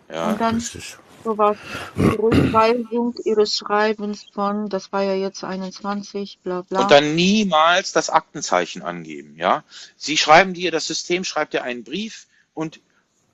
Ja, 0.10 0.30
Und 0.30 0.40
dann 0.40 0.64
sowas, 1.22 1.58
Rückweisung 1.98 3.14
ihres 3.26 3.58
Schreibens 3.58 4.26
von, 4.34 4.70
das 4.70 4.94
war 4.94 5.04
ja 5.04 5.16
jetzt 5.16 5.44
21, 5.44 6.40
bla 6.44 6.60
Und 6.60 6.70
bla. 6.70 6.86
dann 6.86 7.14
niemals 7.14 7.92
das 7.92 8.10
Aktenzeichen 8.10 8.84
angeben, 8.84 9.36
ja. 9.36 9.66
Sie 9.98 10.16
schreiben 10.16 10.54
dir, 10.54 10.72
das 10.72 10.88
System 10.88 11.26
schreibt 11.26 11.52
dir 11.52 11.64
einen 11.64 11.84
Brief 11.84 12.28
und 12.54 12.80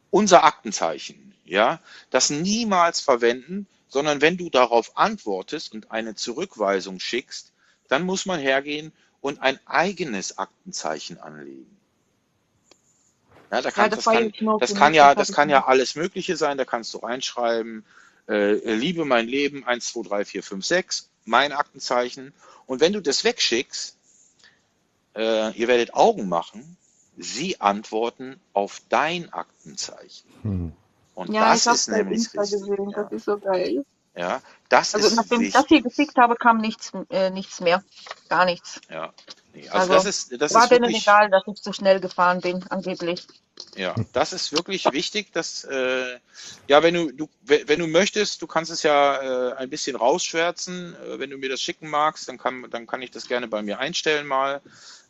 unser 0.10 0.44
Aktenzeichen, 0.44 1.36
ja, 1.46 1.80
das 2.10 2.32
niemals 2.32 3.02
verwenden, 3.02 3.68
sondern 3.88 4.20
wenn 4.22 4.38
du 4.38 4.50
darauf 4.50 4.98
antwortest 4.98 5.74
und 5.74 5.92
eine 5.92 6.16
Zurückweisung 6.16 7.00
schickst, 7.00 7.52
dann 7.88 8.02
muss 8.02 8.26
man 8.26 8.40
hergehen 8.40 8.92
und 9.24 9.42
ein 9.42 9.60
eigenes 9.68 10.38
Aktenzeichen 10.38 11.18
anlegen. 11.20 11.82
Ja, 13.52 13.62
da 13.62 13.72
Ja, 13.76 13.88
kann, 13.88 13.90
das 13.90 14.00
das 14.00 14.08
war 14.08 14.16
kann, 14.16 14.34
das 14.60 14.76
kann 14.76 14.94
ja, 14.94 15.16
das 15.16 15.30
das 15.30 15.32
kann 15.32 15.50
ja 15.50 15.66
alles 15.66 15.96
Mögliche 15.96 16.36
sein. 16.38 16.58
Da 16.58 16.66
kannst 16.66 16.94
du 16.94 17.00
reinschreiben, 17.00 17.86
äh, 18.28 18.74
liebe 18.76 19.06
mein 19.06 19.28
Leben, 19.28 19.66
1, 19.66 19.88
2, 19.94 20.02
3, 20.10 20.26
4, 20.26 20.44
5, 20.44 20.66
6, 20.66 21.10
mein 21.26 21.54
Aktenzeichen. 21.54 22.34
Und 22.66 22.82
wenn 22.82 22.94
du 22.94 23.02
das 23.02 23.24
wegschickst, 23.24 23.98
äh, 25.16 25.52
ihr 25.58 25.68
werdet 25.68 25.94
Augen 25.94 26.28
machen, 26.30 26.78
sie 27.18 27.62
antworten 27.62 28.42
auf 28.54 28.82
dein 28.90 29.32
Aktenzeichen. 29.34 30.30
Hm. 30.42 30.74
Und 31.16 31.32
Ja, 31.34 31.50
das 31.50 31.68
ist 31.68 31.90
nämlich 31.90 32.34
richtig. 32.34 32.52
gesehen, 32.52 32.90
Ja, 32.90 33.04
das 33.04 33.12
ist 33.12 33.26
so 33.26 33.40
geil. 33.40 33.86
ja, 34.16 34.42
das 34.74 34.94
Also 34.94 35.16
nachdem 35.16 35.42
ich 35.42 35.54
das 35.54 35.66
hier 35.68 35.82
geschickt 35.82 36.18
habe, 36.18 36.36
kam 36.36 36.58
nichts, 36.58 36.92
äh, 37.10 37.30
nichts 37.30 37.60
mehr. 37.62 37.84
Gar 38.30 38.46
nichts. 38.46 38.80
Ja, 38.90 39.14
nee, 39.54 39.68
also 39.70 39.90
Also 39.90 39.94
das 39.94 40.06
ist, 40.06 40.42
das 40.42 40.52
war 40.54 40.62
ist 40.64 40.72
denen 40.72 40.84
wirklich, 40.84 40.98
egal, 41.02 41.30
dass 41.30 41.44
ich 41.48 41.62
zu 41.62 41.74
schnell 41.74 42.00
gefahren 42.00 42.42
bin, 42.42 42.64
angeblich. 42.70 43.26
ja, 43.76 43.96
das 44.14 44.34
ist 44.34 44.52
wirklich 44.52 44.92
wichtig, 44.92 45.32
dass, 45.34 45.64
äh, 45.64 46.20
ja, 46.68 46.84
wenn 46.84 46.94
du, 46.94 47.12
du, 47.12 47.30
we- 47.42 47.64
wenn 47.68 47.80
du 47.80 47.88
möchtest, 47.88 48.42
du 48.42 48.48
kannst 48.48 48.72
es 48.72 48.84
ja 48.84 49.52
äh, 49.52 49.54
ein 49.56 49.70
bisschen 49.70 49.96
rausschwärzen. 49.96 50.96
Äh, 50.96 51.20
wenn 51.20 51.32
du 51.32 51.38
mir 51.38 51.50
das 51.50 51.62
schicken 51.62 51.90
magst, 51.90 52.28
dann 52.28 52.38
kann, 52.38 52.68
dann 52.70 52.86
kann 52.86 53.02
ich 53.02 53.10
das 53.12 53.28
gerne 53.28 53.48
bei 53.48 53.64
mir 53.64 53.80
einstellen 53.80 54.28
mal. 54.28 54.62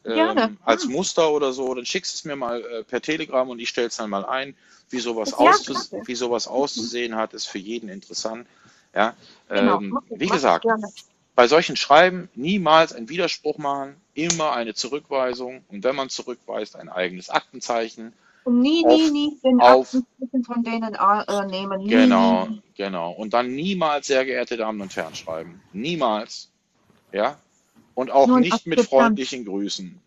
Ähm, 0.05 0.57
als 0.63 0.87
Muster 0.87 1.31
oder 1.31 1.53
so, 1.53 1.73
dann 1.73 1.85
schickst 1.85 2.13
es 2.15 2.23
mir 2.25 2.35
mal 2.35 2.61
äh, 2.63 2.83
per 2.83 3.01
Telegram 3.01 3.49
und 3.49 3.59
ich 3.59 3.69
stelle 3.69 3.87
es 3.87 3.97
dann 3.97 4.09
mal 4.09 4.25
ein. 4.25 4.55
Wie 4.89 4.99
sowas, 4.99 5.33
Ja, 5.39 5.39
auszus 5.39 5.91
wie 6.05 6.15
sowas 6.15 6.47
auszusehen 6.47 7.15
hat, 7.15 7.33
ist 7.33 7.45
für 7.47 7.57
jeden 7.59 7.89
interessant. 7.89 8.47
Ja, 8.95 9.15
Genau. 9.49 9.79
ähm, 9.81 9.99
wie 10.09 10.27
gesagt, 10.27 10.65
bei 11.35 11.47
solchen 11.47 11.75
Schreiben 11.75 12.29
niemals 12.35 12.93
einen 12.93 13.09
Widerspruch 13.09 13.57
machen, 13.57 13.95
immer 14.13 14.53
eine 14.53 14.73
Zurückweisung 14.75 15.63
und 15.69 15.83
wenn 15.83 15.95
man 15.95 16.09
zurückweist, 16.09 16.75
ein 16.75 16.89
eigenes 16.89 17.29
Aktenzeichen. 17.29 18.13
Und 18.45 18.59
nie, 18.59 18.85
Auf- 18.85 18.91
nie, 18.91 19.11
nie 19.11 19.39
den 19.43 19.59
auf- 19.61 19.95
Aktenzeichen 19.95 20.43
von 20.43 20.63
denen 20.63 20.93
äh, 20.95 21.45
nehmen. 21.47 21.81
Nie, 21.81 21.89
Genau, 21.89 22.45
nie. 22.47 22.61
genau. 22.75 23.11
Und 23.11 23.33
dann 23.33 23.55
niemals, 23.55 24.07
sehr 24.07 24.25
geehrte 24.25 24.57
Damen 24.57 24.81
und 24.81 24.95
Herren, 24.95 25.15
schreiben. 25.15 25.61
Niemals. 25.71 26.49
Ja? 27.11 27.37
Und 27.95 28.11
auch 28.11 28.27
Nur 28.27 28.37
ein 28.37 28.41
nicht 28.41 28.67
mit 28.67 28.81
freundlichen 28.81 29.45
Grüßen. 29.45 29.99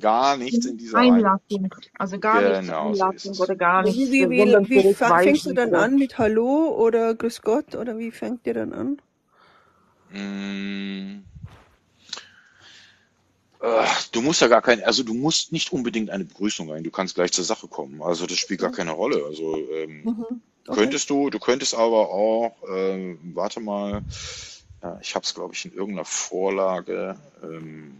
Gar 0.00 0.36
nichts 0.36 0.66
in 0.66 0.78
dieser. 0.78 0.98
Einlassung. 0.98 1.74
Also 1.98 2.18
gar 2.18 2.40
nichts 2.40 2.66
Genau, 2.66 2.94
so 2.94 3.04
Einlassung 3.04 3.32
es. 3.32 3.40
oder 3.40 3.56
gar 3.56 3.82
nichts. 3.82 3.98
Wie, 3.98 4.30
wie, 4.30 4.30
wie, 4.30 4.68
wie 4.68 4.94
fängst 4.94 5.46
du 5.46 5.52
dann 5.52 5.74
an 5.74 5.96
mit 5.96 6.18
Hallo 6.18 6.74
oder 6.76 7.14
Grüß 7.14 7.42
Gott 7.42 7.74
oder 7.74 7.98
wie 7.98 8.10
fängt 8.10 8.46
ihr 8.46 8.54
dann 8.54 8.72
an? 8.72 9.00
Mm. 10.12 11.24
Du 14.12 14.22
musst 14.22 14.40
ja 14.40 14.48
gar 14.48 14.62
kein, 14.62 14.82
also 14.82 15.02
du 15.02 15.12
musst 15.12 15.52
nicht 15.52 15.70
unbedingt 15.72 16.08
eine 16.08 16.24
Begrüßung 16.24 16.72
ein, 16.72 16.82
du 16.82 16.90
kannst 16.90 17.14
gleich 17.14 17.30
zur 17.32 17.44
Sache 17.44 17.68
kommen. 17.68 18.02
Also 18.02 18.26
das 18.26 18.38
spielt 18.38 18.60
gar 18.60 18.72
keine 18.72 18.92
Rolle. 18.92 19.22
Also 19.26 19.56
ähm, 19.56 20.02
Mhm. 20.04 20.40
Okay. 20.66 20.82
Könntest 20.82 21.10
du, 21.10 21.30
du 21.30 21.38
könntest 21.38 21.74
aber 21.74 22.10
auch, 22.10 22.54
ähm, 22.72 23.18
warte 23.34 23.60
mal, 23.60 24.02
ja, 24.82 24.98
ich 25.02 25.14
habe 25.14 25.24
es 25.24 25.34
glaube 25.34 25.54
ich 25.54 25.64
in 25.64 25.72
irgendeiner 25.72 26.04
Vorlage. 26.04 27.16
Ähm, 27.42 27.94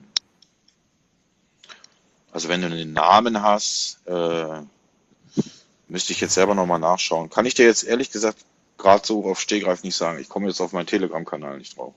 also 2.33 2.49
wenn 2.49 2.61
du 2.61 2.69
einen 2.69 2.93
Namen 2.93 3.43
hast, 3.43 3.99
äh, 4.07 4.63
müsste 5.89 6.13
ich 6.13 6.21
jetzt 6.21 6.35
selber 6.35 6.55
nochmal 6.55 6.79
nachschauen. 6.79 7.31
Kann 7.31 7.47
ich 7.47 7.55
dir 7.55 7.67
jetzt 7.67 7.83
ehrlich 7.83 8.11
gesagt 8.11 8.39
gerade 8.79 9.07
so 9.07 9.25
auf 9.25 9.41
Stehgreif 9.41 9.83
nicht 9.83 9.97
sagen. 9.97 10.19
Ich 10.21 10.29
komme 10.29 10.49
jetzt 10.49 10.61
auf 10.61 10.73
meinen 10.73 10.87
Telegram-Kanal 10.87 11.59
nicht 11.59 11.77
drauf. 11.77 11.95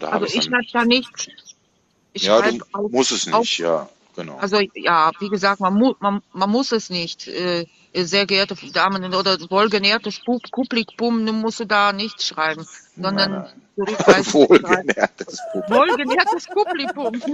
Also 0.00 0.26
ich 0.26 0.44
schreibe 0.44 0.66
da 0.72 0.84
nichts. 0.84 1.28
Ich 2.12 2.24
ja, 2.24 2.42
du 2.42 2.58
auf, 2.72 2.90
musst 2.90 3.12
es 3.12 3.32
auf 3.32 3.40
nicht, 3.40 3.58
ja, 3.58 3.88
genau. 4.16 4.36
Also 4.36 4.58
ja, 4.74 5.10
wie 5.18 5.28
gesagt, 5.28 5.60
man, 5.60 5.74
mu 5.74 5.94
man, 6.00 6.22
man 6.32 6.50
muss 6.50 6.72
es 6.72 6.90
nicht. 6.90 7.28
Äh, 7.28 7.66
sehr 7.94 8.26
geehrte 8.26 8.54
Damen 8.72 9.14
oder 9.14 9.38
wohlgenährtes 9.50 10.20
Pu- 10.22 10.40
Publikum, 10.50 11.24
du 11.26 11.32
musst 11.32 11.60
du 11.60 11.66
da 11.66 11.92
nicht 11.92 12.22
schreiben, 12.22 12.66
sondern 12.96 13.32
nein. 13.32 13.62
zurückweisen. 13.76 14.32
Wohlgenährtes 14.48 15.40
Publikum. 15.52 15.76
Wohlgenährtes 15.76 16.46
Publikum. 16.48 17.22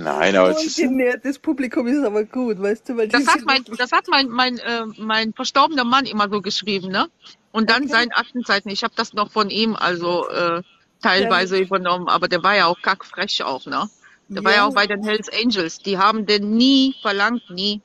Nein, 0.00 0.36
aber 0.36 0.50
es 0.50 0.64
ist, 0.64 0.78
Wohlgenährtes 0.78 1.38
Publikum 1.40 1.86
ist 1.88 2.04
aber 2.04 2.22
gut, 2.24 2.60
weißt 2.62 2.88
du, 2.88 2.96
weil 2.96 3.08
Das 3.08 3.26
hat 3.26 3.40
mein, 3.44 3.64
das 3.76 3.90
hat 3.90 4.06
mein, 4.08 4.28
mein, 4.28 4.58
äh, 4.58 4.84
mein 4.96 5.32
verstorbener 5.32 5.82
Mann 5.84 6.06
immer 6.06 6.28
so 6.30 6.40
geschrieben, 6.40 6.88
ne? 6.88 7.08
Und 7.50 7.68
dann 7.70 7.84
Okay. 7.84 7.92
sein 7.92 8.12
Aktenzeichen. 8.12 8.68
Ich 8.68 8.84
habe 8.84 8.94
das 8.96 9.12
noch 9.12 9.32
von 9.32 9.50
ihm 9.50 9.74
also 9.74 10.28
äh, 10.28 10.62
teilweise 11.02 11.58
übernommen, 11.58 12.08
aber 12.08 12.28
der 12.28 12.44
war 12.44 12.54
ja 12.54 12.66
auch 12.66 12.80
kackfrech 12.80 13.42
auch, 13.42 13.66
ne? 13.66 13.90
Der 14.28 14.44
war 14.44 14.52
ja 14.52 14.66
auch 14.66 14.74
bei 14.74 14.86
den 14.86 15.02
Hells 15.02 15.28
Angels. 15.30 15.78
Die 15.78 15.96
haben 15.96 16.26
den 16.26 16.56
nie 16.56 16.94
verlangt, 17.00 17.48
nie. 17.50 17.80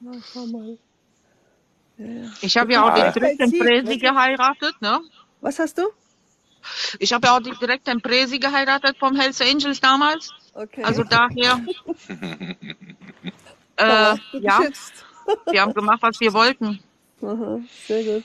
Na, 0.00 0.12
schau 0.32 0.46
mal. 0.46 0.78
Ja, 1.98 2.06
ja. 2.06 2.30
Ich 2.42 2.56
habe 2.56 2.72
ja 2.72 2.82
auch 2.84 2.96
Ja. 2.96 3.10
direkt 3.10 3.40
den 3.40 3.50
Sie, 3.50 3.58
Presi 3.58 3.98
geheiratet, 3.98 4.80
ne? 4.80 5.00
Was 5.40 5.58
hast 5.58 5.78
du? 5.78 5.82
Ich 6.98 7.12
habe 7.12 7.26
ja 7.26 7.36
auch 7.36 7.40
direkt 7.40 7.86
den 7.86 8.00
Presi 8.00 8.38
geheiratet 8.38 8.96
vom 8.98 9.16
Hells 9.16 9.40
Angels 9.40 9.80
damals. 9.80 10.30
Okay. 10.54 10.82
Also 10.82 11.02
daher, 11.04 11.60
da 13.76 14.14
äh, 14.14 14.18
ja, 14.38 14.60
wir 15.50 15.60
haben 15.60 15.74
gemacht, 15.74 16.02
was 16.02 16.20
wir 16.20 16.32
wollten. 16.32 16.80
Aha, 17.22 17.60
sehr 17.86 18.02
gut. 18.04 18.24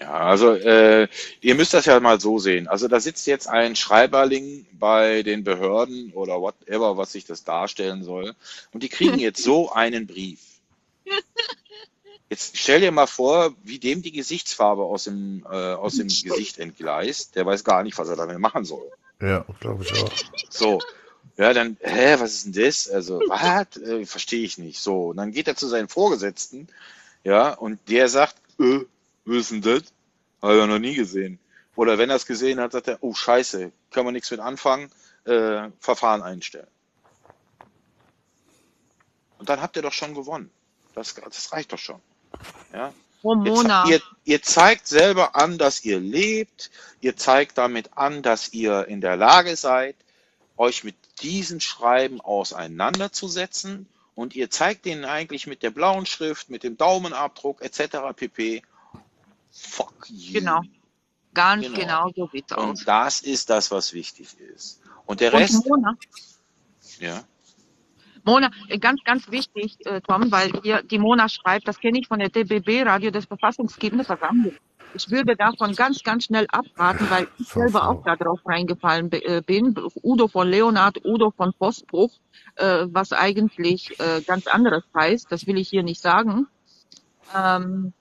Ja, 0.00 0.12
also 0.12 0.52
äh, 0.52 1.08
ihr 1.40 1.54
müsst 1.54 1.72
das 1.72 1.86
ja 1.86 1.98
mal 2.00 2.20
so 2.20 2.38
sehen. 2.38 2.68
Also 2.68 2.86
da 2.88 3.00
sitzt 3.00 3.26
jetzt 3.26 3.48
ein 3.48 3.76
Schreiberling 3.76 4.66
bei 4.72 5.22
den 5.22 5.42
Behörden 5.42 6.12
oder 6.12 6.40
whatever, 6.40 6.96
was 6.96 7.12
sich 7.12 7.24
das 7.24 7.44
darstellen 7.44 8.02
soll. 8.02 8.34
Und 8.72 8.82
die 8.82 8.88
kriegen 8.88 9.18
jetzt 9.18 9.42
so 9.42 9.72
einen 9.72 10.06
Brief. 10.06 10.40
Jetzt 12.28 12.58
stell 12.58 12.80
dir 12.80 12.90
mal 12.90 13.06
vor, 13.06 13.54
wie 13.62 13.78
dem 13.78 14.02
die 14.02 14.12
Gesichtsfarbe 14.12 14.82
aus 14.82 15.04
dem, 15.04 15.46
äh, 15.50 15.72
aus 15.74 15.96
dem 15.96 16.08
Gesicht 16.08 16.58
entgleist. 16.58 17.36
Der 17.36 17.46
weiß 17.46 17.64
gar 17.64 17.82
nicht, 17.82 17.96
was 17.96 18.08
er 18.08 18.16
damit 18.16 18.38
machen 18.38 18.64
soll. 18.64 18.90
Ja, 19.20 19.46
glaube 19.60 19.84
ich 19.84 19.92
auch. 19.94 20.12
So, 20.50 20.80
ja, 21.36 21.52
dann, 21.52 21.76
hä, 21.80 22.16
was 22.18 22.34
ist 22.34 22.46
denn 22.46 22.64
das? 22.64 22.88
Also, 22.88 23.20
was? 23.28 23.76
Äh, 23.76 24.06
Verstehe 24.06 24.44
ich 24.44 24.58
nicht. 24.58 24.80
So, 24.80 25.08
und 25.08 25.18
dann 25.18 25.32
geht 25.32 25.48
er 25.48 25.56
zu 25.56 25.68
seinem 25.68 25.88
Vorgesetzten, 25.88 26.68
ja, 27.24 27.52
und 27.52 27.78
der 27.88 28.08
sagt, 28.08 28.36
äh, 28.58 28.80
was 29.26 29.36
ist 29.36 29.50
denn 29.50 29.62
das? 29.62 29.92
Habe 30.42 30.54
ich 30.54 30.60
ja 30.60 30.66
noch 30.66 30.78
nie 30.78 30.94
gesehen. 30.94 31.38
Oder 31.74 31.98
wenn 31.98 32.10
er 32.10 32.16
es 32.16 32.26
gesehen 32.26 32.60
hat, 32.60 32.72
sagt 32.72 32.88
er, 32.88 32.98
oh, 33.02 33.14
scheiße, 33.14 33.70
kann 33.90 34.04
man 34.04 34.14
nichts 34.14 34.30
mit 34.30 34.40
anfangen, 34.40 34.90
äh, 35.24 35.68
Verfahren 35.80 36.22
einstellen. 36.22 36.66
Und 39.38 39.48
dann 39.48 39.60
habt 39.60 39.76
ihr 39.76 39.82
doch 39.82 39.92
schon 39.92 40.14
gewonnen. 40.14 40.50
Das, 40.94 41.14
das 41.14 41.52
reicht 41.52 41.72
doch 41.72 41.78
schon. 41.78 42.00
Ja, 42.72 42.92
Oh, 43.22 43.34
Ihr, 43.44 43.84
ihr, 43.88 44.00
ihr 44.24 44.42
zeigt 44.42 44.86
selber 44.86 45.34
an, 45.34 45.58
dass 45.58 45.84
ihr 45.84 45.98
lebt. 45.98 46.70
Ihr 47.00 47.16
zeigt 47.16 47.58
damit 47.58 47.96
an, 47.96 48.22
dass 48.22 48.52
ihr 48.52 48.86
in 48.86 49.00
der 49.00 49.16
Lage 49.16 49.56
seid, 49.56 49.96
euch 50.56 50.84
mit 50.84 50.94
diesen 51.22 51.60
Schreiben 51.60 52.20
auseinanderzusetzen. 52.20 53.88
Und 54.14 54.36
ihr 54.36 54.48
zeigt 54.50 54.86
ihnen 54.86 55.04
eigentlich 55.04 55.48
mit 55.48 55.64
der 55.64 55.70
blauen 55.70 56.06
Schrift, 56.06 56.50
mit 56.50 56.62
dem 56.62 56.76
Daumenabdruck 56.76 57.62
etc. 57.62 58.14
pp. 58.14 58.62
Fuck 59.56 60.06
you. 60.08 60.40
Genau. 60.40 60.62
Ganz 61.34 61.64
Genau. 61.66 61.78
genau, 61.78 62.10
so 62.16 62.28
sieht's 62.32 62.52
aus. 62.52 62.64
Und 62.64 62.88
das 62.88 63.20
ist 63.20 63.50
das, 63.50 63.70
was 63.70 63.92
wichtig 63.92 64.38
ist. 64.40 64.80
Und 65.04 65.20
der 65.20 65.32
Und 65.34 65.40
Rest, 65.40 65.66
Mona, 65.68 65.94
ja, 66.98 67.24
Mona, 68.24 68.50
äh, 68.68 68.78
ganz, 68.78 69.04
ganz 69.04 69.30
wichtig, 69.30 69.76
äh, 69.86 70.00
Tom, 70.00 70.32
weil 70.32 70.50
hier 70.62 70.82
die 70.82 70.98
Mona 70.98 71.28
schreibt, 71.28 71.68
das 71.68 71.78
kenne 71.78 72.00
ich 72.00 72.08
von 72.08 72.18
der 72.18 72.28
DBB, 72.28 72.82
Radio 72.84 73.10
des 73.12 73.26
Verfassungsgebende 73.26 74.04
Versammlung. 74.04 74.54
Ich 74.94 75.10
würde 75.10 75.36
davon 75.36 75.74
ganz, 75.74 76.02
ganz 76.02 76.24
schnell 76.24 76.46
abraten, 76.50 77.08
weil 77.10 77.28
ich 77.38 77.48
selber 77.48 77.88
auch 77.88 78.02
darauf 78.02 78.40
reingefallen 78.44 79.12
äh, 79.12 79.42
bin. 79.46 79.74
Udo 80.02 80.26
von 80.26 80.48
Leonard, 80.48 81.04
Udo 81.04 81.30
von 81.30 81.52
Postbruch, 81.52 82.10
äh, 82.56 82.86
was 82.88 83.12
eigentlich 83.12 83.98
äh, 84.00 84.22
ganz 84.22 84.46
anderes 84.46 84.84
heißt. 84.94 85.30
Das 85.30 85.46
will 85.46 85.58
ich 85.58 85.68
hier 85.68 85.82
nicht 85.82 86.00
sagen. 86.00 86.48
Ähm, 87.36 87.92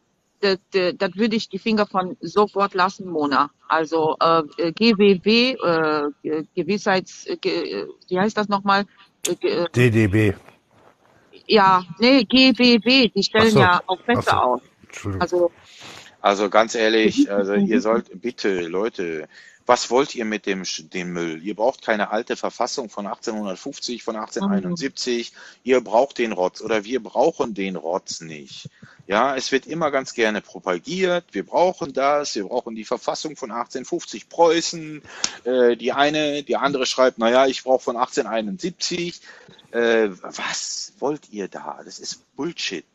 das, 0.42 0.58
das 0.98 1.16
würde 1.16 1.36
ich 1.36 1.50
die 1.50 1.60
Finger 1.60 1.86
von 1.86 2.18
sofort 2.22 2.74
lassen, 2.74 3.08
Mona. 3.10 3.50
Also 3.68 4.16
äh, 4.20 4.72
GWW, 4.74 5.52
äh, 5.54 6.44
Gewissheits, 6.56 7.26
äh, 7.28 7.38
ge- 7.38 7.86
wie 8.08 8.20
heißt 8.20 8.38
das 8.38 8.48
nochmal? 8.48 8.86
Äh, 9.28 9.48
äh, 9.48 9.68
DDB. 9.76 10.34
ja, 11.48 11.84
nee, 12.00 12.24
GWW, 12.24 13.10
die 13.10 13.24
stellen 13.24 13.52
so, 13.52 13.60
ja 13.60 13.82
auch 13.88 14.00
Feste 14.06 14.32
so. 14.32 14.38
aus. 14.38 14.62
Also, 15.20 15.52
Also 16.22 16.50
ganz 16.50 16.76
ehrlich, 16.76 17.32
also 17.32 17.54
ihr 17.54 17.82
sollt 17.82 18.22
bitte, 18.22 18.62
Leute, 18.68 19.28
was 19.66 19.90
wollt 19.90 20.14
ihr 20.14 20.26
mit 20.26 20.46
dem, 20.46 20.64
dem 20.94 21.14
Müll? 21.14 21.42
Ihr 21.44 21.56
braucht 21.56 21.82
keine 21.82 22.12
alte 22.12 22.36
Verfassung 22.36 22.90
von 22.90 23.08
1850, 23.08 24.04
von 24.04 24.16
1871. 24.16 25.34
Ihr 25.64 25.82
braucht 25.82 26.20
den 26.20 26.34
Rotz 26.34 26.62
oder 26.62 26.84
wir 26.84 27.02
brauchen 27.02 27.56
den 27.56 27.76
Rotz 27.76 28.22
nicht. 28.22 28.70
Ja, 29.08 29.36
es 29.36 29.52
wird 29.52 29.66
immer 29.66 29.90
ganz 29.90 30.14
gerne 30.14 30.42
propagiert. 30.42 31.26
Wir 31.32 31.46
brauchen 31.46 31.94
das. 31.94 32.36
Wir 32.36 32.44
brauchen 32.44 32.76
die 32.76 32.86
Verfassung 32.86 33.36
von 33.36 33.50
1850 33.50 34.30
Preußen. 34.30 35.02
Äh, 35.46 35.76
die 35.78 35.94
eine, 35.94 36.44
die 36.44 36.58
andere 36.58 36.86
schreibt, 36.86 37.18
naja, 37.18 37.48
ich 37.48 37.64
brauche 37.64 37.84
von 37.84 37.98
1871. 37.98 39.22
Äh, 39.72 40.10
was 40.22 40.94
wollt 41.00 41.30
ihr 41.32 41.48
da? 41.48 41.82
Das 41.84 42.00
ist 42.00 42.36
Bullshit. 42.36 42.86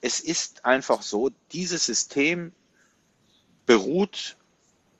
Es 0.00 0.20
ist 0.20 0.64
einfach 0.64 1.02
so, 1.02 1.30
dieses 1.52 1.86
System 1.86 2.52
beruht, 3.66 4.36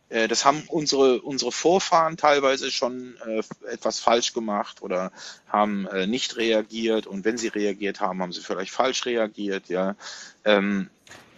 das 0.08 0.44
haben 0.44 0.62
unsere, 0.68 1.22
unsere 1.22 1.50
Vorfahren 1.50 2.16
teilweise 2.16 2.70
schon 2.70 3.16
äh, 3.26 3.42
etwas 3.70 4.00
falsch 4.00 4.32
gemacht 4.32 4.82
oder 4.82 5.10
haben 5.48 5.86
äh, 5.86 6.06
nicht 6.06 6.36
reagiert 6.36 7.06
und 7.06 7.24
wenn 7.24 7.38
sie 7.38 7.48
reagiert 7.48 8.00
haben, 8.00 8.22
haben 8.22 8.32
sie 8.32 8.42
vielleicht 8.42 8.70
falsch 8.70 9.06
reagiert, 9.06 9.68
ja. 9.68 9.96
Ähm, 10.44 10.90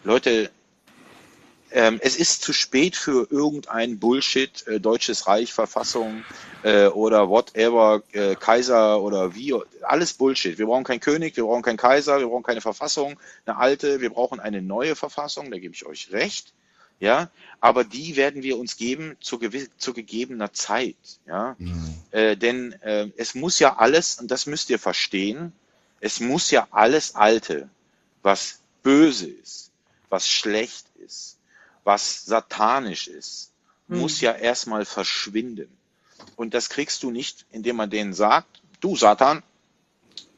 Leute, 0.05 0.51
ähm, 1.73 1.99
es 2.03 2.17
ist 2.17 2.43
zu 2.43 2.53
spät 2.53 2.97
für 2.97 3.27
irgendein 3.31 3.99
Bullshit, 3.99 4.67
äh, 4.67 4.81
Deutsches 4.81 5.27
Reich, 5.27 5.53
Verfassung 5.53 6.25
äh, 6.63 6.87
oder 6.87 7.29
whatever, 7.29 8.03
äh, 8.13 8.35
Kaiser 8.37 9.03
oder 9.03 9.35
wie, 9.35 9.55
alles 9.83 10.15
Bullshit. 10.15 10.59
Wir 10.59 10.67
brauchen 10.67 10.85
keinen 10.85 11.01
König, 11.01 11.37
wir 11.37 11.45
brauchen 11.45 11.63
keinen 11.63 11.77
Kaiser, 11.77 12.21
wir 12.21 12.29
brauchen 12.29 12.45
keine 12.45 12.61
Verfassung, 12.61 13.19
eine 13.45 13.59
alte, 13.59 14.01
wir 14.01 14.11
brauchen 14.11 14.39
eine 14.39 14.63
neue 14.63 14.95
Verfassung, 14.95 15.51
da 15.51 15.59
gebe 15.59 15.75
ich 15.75 15.85
euch 15.87 16.13
recht. 16.13 16.55
Ja, 16.99 17.31
aber 17.61 17.85
die 17.85 18.17
werden 18.17 18.43
wir 18.43 18.59
uns 18.59 18.77
geben 18.77 19.17
zu, 19.21 19.39
zu 19.77 19.93
gegebener 19.93 20.53
Zeit. 20.53 20.97
Ja, 21.27 21.57
Mhm. 21.59 21.95
äh, 22.11 22.37
denn 22.37 22.73
äh, 22.83 23.11
es 23.17 23.35
muss 23.35 23.59
ja 23.59 23.77
alles, 23.77 24.19
und 24.21 24.31
das 24.31 24.47
müsst 24.47 24.71
ihr 24.71 24.79
verstehen, 24.79 25.53
es 26.01 26.21
muss 26.21 26.51
ja 26.51 26.69
alles 26.71 27.15
Alte, 27.15 27.69
was 28.23 28.61
böse 28.83 29.29
ist, 29.29 29.71
was 30.09 30.29
schlecht 30.29 30.87
ist, 31.05 31.37
was 31.85 32.25
satanisch 32.25 33.09
ist, 33.09 33.51
muss 33.89 34.21
ja 34.21 34.33
erstmal 34.33 34.85
verschwinden. 34.85 35.69
Und 36.37 36.55
das 36.55 36.69
kriegst 36.69 37.03
du 37.03 37.11
nicht, 37.11 37.47
indem 37.51 37.77
man 37.77 37.91
denen 37.91 38.15
sagt, 38.15 38.63
du 38.81 38.97
Satan, 38.97 39.43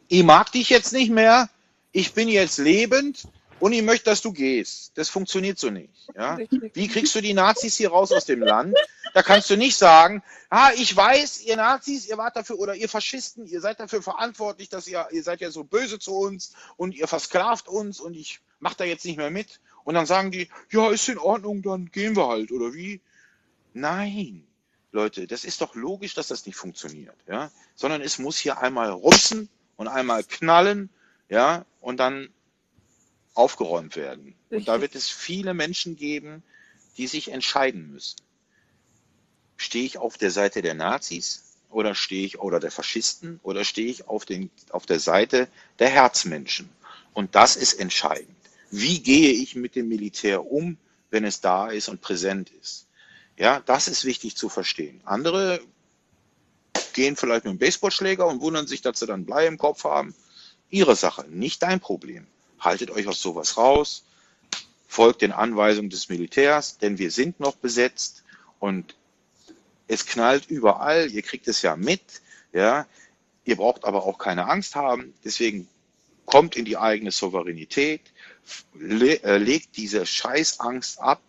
ich 0.08 0.22
mag 0.24 0.50
dich 0.52 0.70
jetzt 0.70 0.92
nicht 0.92 1.10
mehr, 1.10 1.48
ich 1.92 2.12
bin 2.14 2.28
jetzt 2.28 2.58
lebend 2.58 3.26
und 3.60 3.72
ich 3.72 3.82
möchte, 3.82 4.06
dass 4.06 4.22
du 4.22 4.32
gehst. 4.32 4.92
Das 4.96 5.08
funktioniert 5.08 5.58
so 5.58 5.70
nicht. 5.70 6.08
Ja? 6.14 6.38
Wie 6.74 6.88
kriegst 6.88 7.14
du 7.14 7.20
die 7.20 7.34
Nazis 7.34 7.76
hier 7.76 7.90
raus 7.90 8.12
aus 8.12 8.24
dem 8.24 8.40
Land? 8.40 8.76
Da 9.14 9.22
kannst 9.22 9.50
du 9.50 9.56
nicht 9.56 9.76
sagen, 9.76 10.22
ah, 10.50 10.70
ich 10.76 10.94
weiß, 10.94 11.42
ihr 11.42 11.56
Nazis, 11.56 12.06
ihr 12.06 12.18
wart 12.18 12.36
dafür, 12.36 12.58
oder 12.58 12.74
ihr 12.74 12.88
Faschisten, 12.88 13.46
ihr 13.46 13.60
seid 13.60 13.80
dafür 13.80 14.02
verantwortlich, 14.02 14.68
dass 14.68 14.86
ihr, 14.86 15.06
ihr 15.10 15.22
seid 15.22 15.40
ja 15.40 15.50
so 15.50 15.64
böse 15.64 15.98
zu 15.98 16.14
uns 16.14 16.52
und 16.76 16.94
ihr 16.94 17.08
versklavt 17.08 17.68
uns 17.68 18.00
und 18.00 18.14
ich 18.14 18.40
mach 18.60 18.74
da 18.74 18.84
jetzt 18.84 19.04
nicht 19.04 19.16
mehr 19.16 19.30
mit. 19.30 19.60
Und 19.84 19.94
dann 19.94 20.06
sagen 20.06 20.30
die, 20.30 20.48
ja, 20.70 20.90
ist 20.90 21.08
in 21.08 21.18
Ordnung, 21.18 21.62
dann 21.62 21.90
gehen 21.90 22.16
wir 22.16 22.28
halt, 22.28 22.52
oder 22.52 22.74
wie? 22.74 23.00
Nein, 23.72 24.46
Leute, 24.92 25.26
das 25.26 25.44
ist 25.44 25.60
doch 25.60 25.74
logisch, 25.74 26.14
dass 26.14 26.28
das 26.28 26.46
nicht 26.46 26.56
funktioniert, 26.56 27.16
ja? 27.26 27.50
Sondern 27.74 28.02
es 28.02 28.18
muss 28.18 28.38
hier 28.38 28.58
einmal 28.58 28.90
rupsen 28.90 29.48
und 29.76 29.88
einmal 29.88 30.24
knallen, 30.24 30.90
ja, 31.28 31.64
und 31.80 31.98
dann 31.98 32.28
aufgeräumt 33.38 33.94
werden. 33.94 34.34
Und 34.50 34.66
da 34.66 34.74
Richtig. 34.74 34.80
wird 34.80 34.94
es 34.96 35.08
viele 35.08 35.54
Menschen 35.54 35.96
geben, 35.96 36.42
die 36.96 37.06
sich 37.06 37.30
entscheiden 37.30 37.92
müssen. 37.92 38.16
Stehe 39.56 39.84
ich 39.84 39.98
auf 39.98 40.18
der 40.18 40.32
Seite 40.32 40.60
der 40.60 40.74
Nazis 40.74 41.44
oder 41.70 41.94
stehe 41.94 42.26
ich 42.26 42.40
oder 42.40 42.58
der 42.58 42.72
Faschisten 42.72 43.38
oder 43.44 43.64
stehe 43.64 43.88
ich 43.88 44.08
auf, 44.08 44.24
den, 44.24 44.50
auf 44.70 44.86
der 44.86 44.98
Seite 44.98 45.48
der 45.78 45.88
Herzmenschen? 45.88 46.68
Und 47.14 47.36
das 47.36 47.54
ist 47.54 47.74
entscheidend. 47.74 48.36
Wie 48.70 49.00
gehe 49.00 49.32
ich 49.32 49.54
mit 49.54 49.76
dem 49.76 49.88
Militär 49.88 50.44
um, 50.44 50.76
wenn 51.10 51.24
es 51.24 51.40
da 51.40 51.68
ist 51.68 51.88
und 51.88 52.00
präsent 52.00 52.50
ist? 52.60 52.86
Ja, 53.36 53.60
das 53.60 53.86
ist 53.86 54.04
wichtig 54.04 54.36
zu 54.36 54.48
verstehen. 54.48 55.00
Andere 55.04 55.60
gehen 56.92 57.14
vielleicht 57.14 57.44
mit 57.44 57.52
dem 57.52 57.58
Baseballschläger 57.58 58.26
und 58.26 58.40
wundern 58.40 58.66
sich, 58.66 58.82
dass 58.82 58.98
sie 58.98 59.06
dann 59.06 59.24
Blei 59.24 59.46
im 59.46 59.58
Kopf 59.58 59.84
haben. 59.84 60.12
Ihre 60.70 60.96
Sache, 60.96 61.24
nicht 61.28 61.62
dein 61.62 61.78
Problem. 61.78 62.26
Haltet 62.60 62.90
euch 62.90 63.06
aus 63.06 63.20
sowas 63.20 63.56
raus, 63.56 64.04
folgt 64.86 65.22
den 65.22 65.32
Anweisungen 65.32 65.90
des 65.90 66.08
Militärs, 66.08 66.78
denn 66.78 66.98
wir 66.98 67.10
sind 67.10 67.40
noch 67.40 67.56
besetzt 67.56 68.24
und 68.58 68.96
es 69.86 70.06
knallt 70.06 70.50
überall, 70.50 71.10
ihr 71.10 71.22
kriegt 71.22 71.48
es 71.48 71.62
ja 71.62 71.76
mit, 71.76 72.02
ja. 72.52 72.86
Ihr 73.44 73.56
braucht 73.56 73.86
aber 73.86 74.04
auch 74.04 74.18
keine 74.18 74.46
Angst 74.46 74.76
haben, 74.76 75.14
deswegen 75.24 75.66
kommt 76.26 76.56
in 76.56 76.66
die 76.66 76.76
eigene 76.76 77.10
Souveränität, 77.10 78.02
le 78.74 79.22
äh, 79.22 79.38
legt 79.38 79.76
diese 79.78 80.04
Scheißangst 80.04 81.00
ab, 81.00 81.22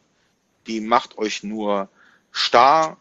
die 0.67 0.81
macht 0.81 1.17
euch 1.17 1.43
nur 1.43 1.87
starr 2.31 2.97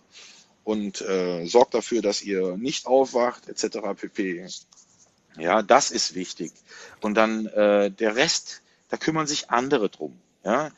und 0.64 1.00
äh, 1.00 1.46
sorgt 1.46 1.74
dafür, 1.74 2.02
dass 2.02 2.22
ihr 2.22 2.56
nicht 2.56 2.86
aufwacht, 2.86 3.48
etc. 3.48 3.78
pp. 3.96 4.46
Ja, 5.36 5.62
das 5.62 5.90
ist 5.90 6.14
wichtig. 6.14 6.52
Und 7.00 7.14
dann 7.14 7.46
äh, 7.46 7.90
der 7.90 8.16
Rest, 8.16 8.62
da 8.88 8.96
kümmern 8.96 9.26
sich 9.26 9.50
andere 9.50 9.88
drum. 9.88 10.18
Ja? 10.44 10.70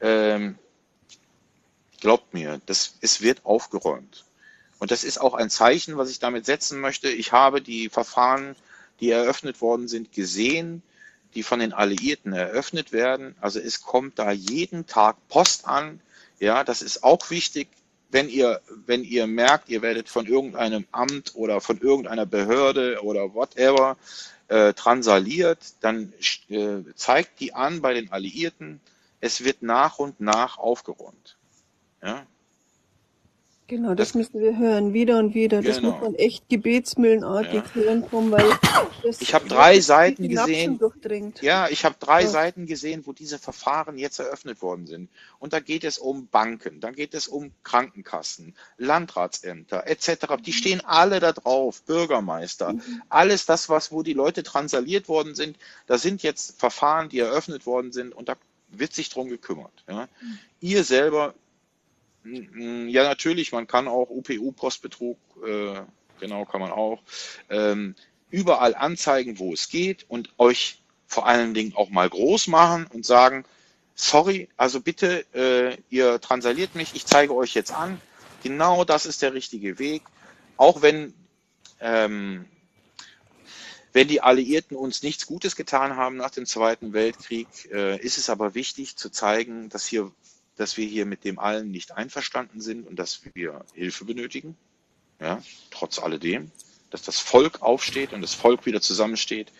Ähm, 0.00 0.58
glaubt 2.00 2.34
mir, 2.34 2.60
das, 2.66 2.94
es 3.00 3.20
wird 3.20 3.44
aufgeräumt. 3.46 4.24
Und 4.78 4.90
das 4.90 5.04
ist 5.04 5.20
auch 5.20 5.34
ein 5.34 5.48
Zeichen, 5.48 5.96
was 5.96 6.10
ich 6.10 6.18
damit 6.18 6.44
setzen 6.44 6.80
möchte. 6.80 7.08
Ich 7.08 7.30
habe 7.30 7.62
die 7.62 7.88
Verfahren, 7.88 8.56
die 9.00 9.10
eröffnet 9.10 9.60
worden 9.60 9.86
sind, 9.86 10.12
gesehen, 10.12 10.82
die 11.34 11.42
von 11.42 11.60
den 11.60 11.72
Alliierten 11.72 12.32
eröffnet 12.32 12.92
werden. 12.92 13.36
Also 13.40 13.60
es 13.60 13.82
kommt 13.82 14.18
da 14.18 14.32
jeden 14.32 14.86
Tag 14.86 15.16
Post 15.28 15.66
an. 15.66 16.00
Ja, 16.40 16.64
das 16.64 16.82
ist 16.82 17.04
auch 17.04 17.30
wichtig. 17.30 17.68
Wenn 18.12 18.28
ihr, 18.28 18.60
wenn 18.86 19.02
ihr 19.02 19.26
merkt, 19.26 19.68
ihr 19.68 19.82
werdet 19.82 20.08
von 20.08 20.26
irgendeinem 20.26 20.86
Amt 20.92 21.34
oder 21.34 21.60
von 21.60 21.78
irgendeiner 21.80 22.26
Behörde 22.26 23.02
oder 23.02 23.34
whatever 23.34 23.96
äh, 24.48 24.74
transaliert, 24.74 25.58
dann 25.80 26.12
äh, 26.48 26.82
zeigt 26.94 27.40
die 27.40 27.54
an 27.54 27.80
bei 27.80 27.94
den 27.94 28.12
Alliierten. 28.12 28.80
Es 29.20 29.44
wird 29.44 29.62
nach 29.62 29.98
und 29.98 30.20
nach 30.20 30.58
aufgeräumt. 30.58 31.38
Ja, 32.02 32.26
Genau, 33.72 33.94
das 33.94 34.08
das, 34.08 34.14
müssen 34.14 34.38
wir 34.38 34.58
hören, 34.58 34.92
wieder 34.92 35.18
und 35.18 35.32
wieder. 35.32 35.62
Das 35.62 35.80
muss 35.80 35.94
genau. 35.94 36.04
man 36.04 36.14
echt 36.16 36.46
gebetsmühlenartig 36.50 37.54
Ja. 37.54 37.72
hören, 37.72 38.04
Tom, 38.10 38.30
weil 38.30 38.44
das 39.02 39.22
Ich 39.22 39.32
habe 39.32 39.48
drei 39.48 39.80
Seiten 39.80 40.28
gesehen. 40.28 40.78
Ja, 41.40 41.68
ich 41.70 41.86
habe 41.86 41.94
drei 41.98 42.20
Ja. 42.20 42.28
Seiten 42.28 42.66
gesehen, 42.66 43.06
wo 43.06 43.14
diese 43.14 43.38
Verfahren 43.38 43.96
jetzt 43.96 44.18
eröffnet 44.18 44.60
worden 44.60 44.86
sind. 44.86 45.08
Und 45.38 45.54
da 45.54 45.60
geht 45.60 45.84
es 45.84 45.96
um 45.96 46.26
Banken, 46.26 46.80
da 46.80 46.90
geht 46.90 47.14
es 47.14 47.28
um 47.28 47.50
Krankenkassen, 47.62 48.54
Landratsämter 48.76 49.86
etc. 49.86 50.36
Die 50.44 50.52
stehen 50.52 50.82
alle 50.84 51.18
da 51.18 51.32
drauf, 51.32 51.80
Bürgermeister, 51.84 52.74
alles 53.08 53.46
das, 53.46 53.70
was 53.70 53.90
wo 53.90 54.02
die 54.02 54.12
Leute 54.12 54.42
transaliert 54.42 55.08
worden 55.08 55.34
sind. 55.34 55.56
Da 55.86 55.96
sind 55.96 56.22
jetzt 56.22 56.60
Verfahren, 56.60 57.08
die 57.08 57.20
eröffnet 57.20 57.64
worden 57.64 57.90
sind 57.90 58.14
und 58.14 58.28
da 58.28 58.36
wird 58.68 58.92
sich 58.92 59.08
drum 59.08 59.30
gekümmert. 59.30 59.72
Ja. 59.88 60.08
Ihr 60.60 60.84
selber, 60.84 61.34
ja 62.24 63.04
natürlich, 63.04 63.52
man 63.52 63.66
kann 63.66 63.88
auch 63.88 64.08
UPU-Postbetrug, 64.10 65.18
äh, 65.46 65.80
genau 66.20 66.44
kann 66.44 66.60
man 66.60 66.72
auch, 66.72 67.02
ähm, 67.50 67.94
überall 68.30 68.74
anzeigen, 68.74 69.38
wo 69.38 69.52
es 69.52 69.68
geht 69.68 70.06
und 70.08 70.30
euch 70.38 70.82
vor 71.06 71.26
allen 71.26 71.52
Dingen 71.52 71.74
auch 71.76 71.90
mal 71.90 72.08
groß 72.08 72.46
machen 72.46 72.86
und 72.92 73.04
sagen, 73.04 73.44
sorry, 73.94 74.48
also 74.56 74.80
bitte, 74.80 75.26
äh, 75.34 75.76
ihr 75.90 76.20
transaliert 76.20 76.74
mich, 76.74 76.94
ich 76.94 77.04
zeige 77.06 77.34
euch 77.34 77.54
jetzt 77.54 77.72
an, 77.72 78.00
genau 78.42 78.84
das 78.84 79.04
ist 79.04 79.22
der 79.22 79.34
richtige 79.34 79.78
Weg, 79.78 80.02
auch 80.56 80.80
wenn, 80.80 81.12
ähm, 81.80 82.46
wenn 83.92 84.08
die 84.08 84.22
Alliierten 84.22 84.76
uns 84.76 85.02
nichts 85.02 85.26
Gutes 85.26 85.54
getan 85.54 85.96
haben 85.96 86.16
nach 86.16 86.30
dem 86.30 86.46
Zweiten 86.46 86.94
Weltkrieg, 86.94 87.48
äh, 87.70 87.98
ist 87.98 88.16
es 88.16 88.30
aber 88.30 88.54
wichtig 88.54 88.96
zu 88.96 89.10
zeigen, 89.10 89.68
dass, 89.68 89.84
hier, 89.86 90.10
dass 90.56 90.76
wir 90.76 90.86
hier 90.86 91.06
mit 91.06 91.24
dem 91.24 91.38
allen 91.38 91.70
nicht 91.70 91.92
einverstanden 91.92 92.60
sind 92.60 92.86
und 92.86 92.96
dass 92.96 93.22
wir 93.34 93.64
Hilfe 93.74 94.04
benötigen, 94.04 94.56
ja, 95.20 95.42
trotz 95.70 95.98
alledem, 95.98 96.50
dass 96.90 97.02
das 97.02 97.18
Volk 97.18 97.62
aufsteht 97.62 98.12
und 98.12 98.20
das 98.20 98.34
Volk 98.34 98.66
wieder 98.66 98.80
zusammensteht. 98.80 99.52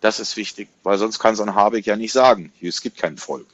Das 0.00 0.18
ist 0.18 0.36
wichtig, 0.36 0.68
weil 0.82 0.98
sonst 0.98 1.18
kann 1.18 1.36
so 1.36 1.42
ein 1.42 1.54
Habeck 1.54 1.86
ja 1.86 1.96
nicht 1.96 2.12
sagen, 2.12 2.52
hier, 2.58 2.70
es 2.70 2.80
gibt 2.80 2.98
kein 2.98 3.16
Volk. 3.18 3.46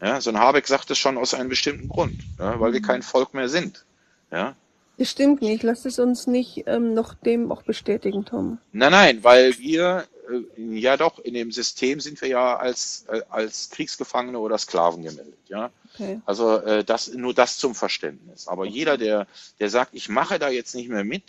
Ja, 0.00 0.20
so 0.20 0.30
ein 0.30 0.38
Habeck 0.38 0.66
sagt 0.68 0.90
es 0.90 0.98
schon 0.98 1.18
aus 1.18 1.34
einem 1.34 1.48
bestimmten 1.48 1.88
Grund, 1.88 2.20
ja, 2.38 2.60
weil 2.60 2.72
wir 2.72 2.82
kein 2.82 3.02
Volk 3.02 3.34
mehr 3.34 3.48
sind. 3.48 3.84
Ja, 4.30 4.54
Das 4.98 5.10
stimmt 5.10 5.42
nicht. 5.42 5.62
Lass 5.62 5.84
es 5.84 5.98
uns 5.98 6.26
nicht 6.26 6.64
ähm, 6.66 6.92
noch 6.92 7.14
dem 7.14 7.50
auch 7.50 7.62
bestätigen, 7.62 8.24
Tom. 8.24 8.58
Nein, 8.72 8.92
nein, 8.92 9.24
weil 9.24 9.56
wir, 9.58 10.06
äh, 10.30 10.78
ja 10.78 10.96
doch, 10.96 11.18
in 11.20 11.34
dem 11.34 11.52
System 11.52 12.00
sind 12.00 12.20
wir 12.20 12.28
ja 12.28 12.56
als, 12.56 13.06
äh, 13.08 13.22
als 13.30 13.70
Kriegsgefangene 13.70 14.38
oder 14.38 14.58
Sklaven 14.58 15.02
gemeldet, 15.02 15.38
ja. 15.48 15.70
Okay. 15.98 16.20
Also 16.26 16.58
äh, 16.58 16.84
das, 16.84 17.12
nur 17.12 17.34
das 17.34 17.58
zum 17.58 17.74
Verständnis. 17.74 18.46
Aber 18.46 18.66
jeder, 18.66 18.96
der, 18.96 19.26
der 19.58 19.68
sagt, 19.68 19.94
ich 19.94 20.08
mache 20.08 20.38
da 20.38 20.48
jetzt 20.48 20.74
nicht 20.74 20.88
mehr 20.88 21.04
mit, 21.04 21.24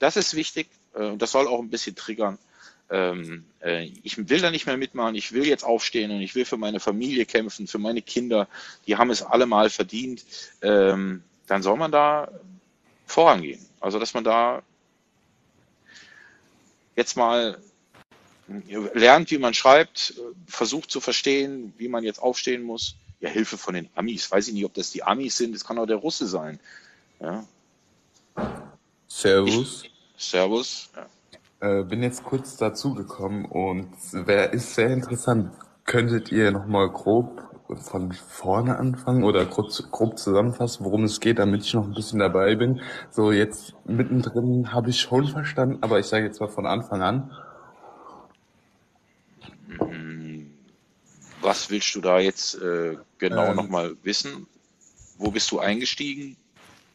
das 0.00 0.16
ist 0.16 0.34
wichtig 0.34 0.68
äh, 0.94 1.04
und 1.04 1.22
das 1.22 1.30
soll 1.30 1.46
auch 1.46 1.60
ein 1.60 1.70
bisschen 1.70 1.94
triggern. 1.94 2.38
Ähm, 2.90 3.44
äh, 3.62 3.84
ich 4.02 4.28
will 4.28 4.40
da 4.40 4.50
nicht 4.50 4.66
mehr 4.66 4.76
mitmachen, 4.76 5.14
ich 5.14 5.32
will 5.32 5.46
jetzt 5.46 5.64
aufstehen 5.64 6.10
und 6.10 6.20
ich 6.20 6.34
will 6.34 6.44
für 6.44 6.56
meine 6.56 6.80
Familie 6.80 7.26
kämpfen, 7.26 7.66
für 7.66 7.78
meine 7.78 8.02
Kinder, 8.02 8.48
die 8.86 8.96
haben 8.96 9.10
es 9.10 9.22
alle 9.22 9.46
mal 9.46 9.70
verdient. 9.70 10.24
Ähm, 10.62 11.22
dann 11.46 11.62
soll 11.62 11.76
man 11.76 11.92
da 11.92 12.28
vorangehen. 13.06 13.64
Also 13.80 13.98
dass 13.98 14.14
man 14.14 14.24
da 14.24 14.62
jetzt 16.96 17.16
mal 17.16 17.58
lernt, 18.94 19.30
wie 19.30 19.38
man 19.38 19.54
schreibt, 19.54 20.14
versucht 20.46 20.90
zu 20.90 21.00
verstehen, 21.00 21.72
wie 21.76 21.88
man 21.88 22.02
jetzt 22.02 22.20
aufstehen 22.20 22.62
muss. 22.62 22.96
Ja, 23.20 23.28
Hilfe 23.30 23.58
von 23.58 23.74
den 23.74 23.88
Amis. 23.94 24.30
Weiß 24.30 24.48
ich 24.48 24.54
nicht, 24.54 24.64
ob 24.64 24.74
das 24.74 24.90
die 24.90 25.02
Amis 25.02 25.36
sind, 25.36 25.54
das 25.54 25.64
kann 25.64 25.78
auch 25.78 25.86
der 25.86 25.96
Russe 25.96 26.26
sein. 26.26 26.60
Ja. 27.20 27.44
Servus. 29.08 29.84
Ich, 29.84 29.92
Servus. 30.16 30.90
Ja. 30.94 31.06
Äh, 31.60 31.82
bin 31.82 32.02
jetzt 32.02 32.22
kurz 32.22 32.56
dazugekommen 32.56 33.44
und 33.44 33.88
wer 34.12 34.52
ist 34.52 34.74
sehr 34.74 34.90
interessant. 34.90 35.50
Könntet 35.84 36.30
ihr 36.30 36.52
nochmal 36.52 36.88
grob 36.90 37.42
von 37.76 38.12
vorne 38.12 38.78
anfangen 38.78 39.24
oder 39.24 39.44
grob, 39.44 39.70
grob 39.90 40.18
zusammenfassen, 40.18 40.84
worum 40.84 41.04
es 41.04 41.18
geht, 41.18 41.38
damit 41.38 41.64
ich 41.64 41.74
noch 41.74 41.84
ein 41.84 41.94
bisschen 41.94 42.20
dabei 42.20 42.54
bin? 42.54 42.80
So 43.10 43.32
jetzt 43.32 43.74
mittendrin 43.86 44.72
habe 44.72 44.90
ich 44.90 45.00
schon 45.00 45.26
verstanden, 45.26 45.78
aber 45.80 45.98
ich 45.98 46.06
sage 46.06 46.26
jetzt 46.26 46.40
mal 46.40 46.48
von 46.48 46.66
Anfang 46.66 47.02
an. 47.02 47.30
Hm, 49.78 50.07
Was 51.40 51.70
willst 51.70 51.94
du 51.94 52.00
da 52.00 52.18
jetzt 52.18 52.54
äh, 52.56 52.96
genau 53.18 53.50
Ähm, 53.50 53.56
nochmal 53.56 53.96
wissen? 54.02 54.46
Wo 55.18 55.30
bist 55.30 55.50
du 55.50 55.58
eingestiegen? 55.58 56.36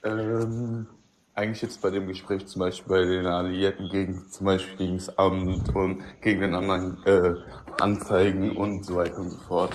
Ähm, 0.04 0.88
eigentlich 1.36 1.62
jetzt 1.62 1.82
bei 1.82 1.90
dem 1.90 2.08
Gespräch 2.08 2.46
zum 2.46 2.60
Beispiel 2.60 2.90
bei 2.90 3.06
den 3.06 3.26
Alliierten 3.26 3.90
gegen 3.90 4.28
zum 4.30 4.46
Beispiel 4.46 4.78
gegen 4.78 4.98
das 4.98 5.18
Amt 5.18 5.74
und 5.76 6.04
gegen 6.22 6.42
den 6.42 6.54
anderen 6.56 7.04
äh, 7.06 7.34
Anzeigen 7.80 8.56
und 8.56 8.86
so 8.86 8.96
weiter 8.96 9.18
und 9.18 9.32
so 9.32 9.40
fort. 9.40 9.74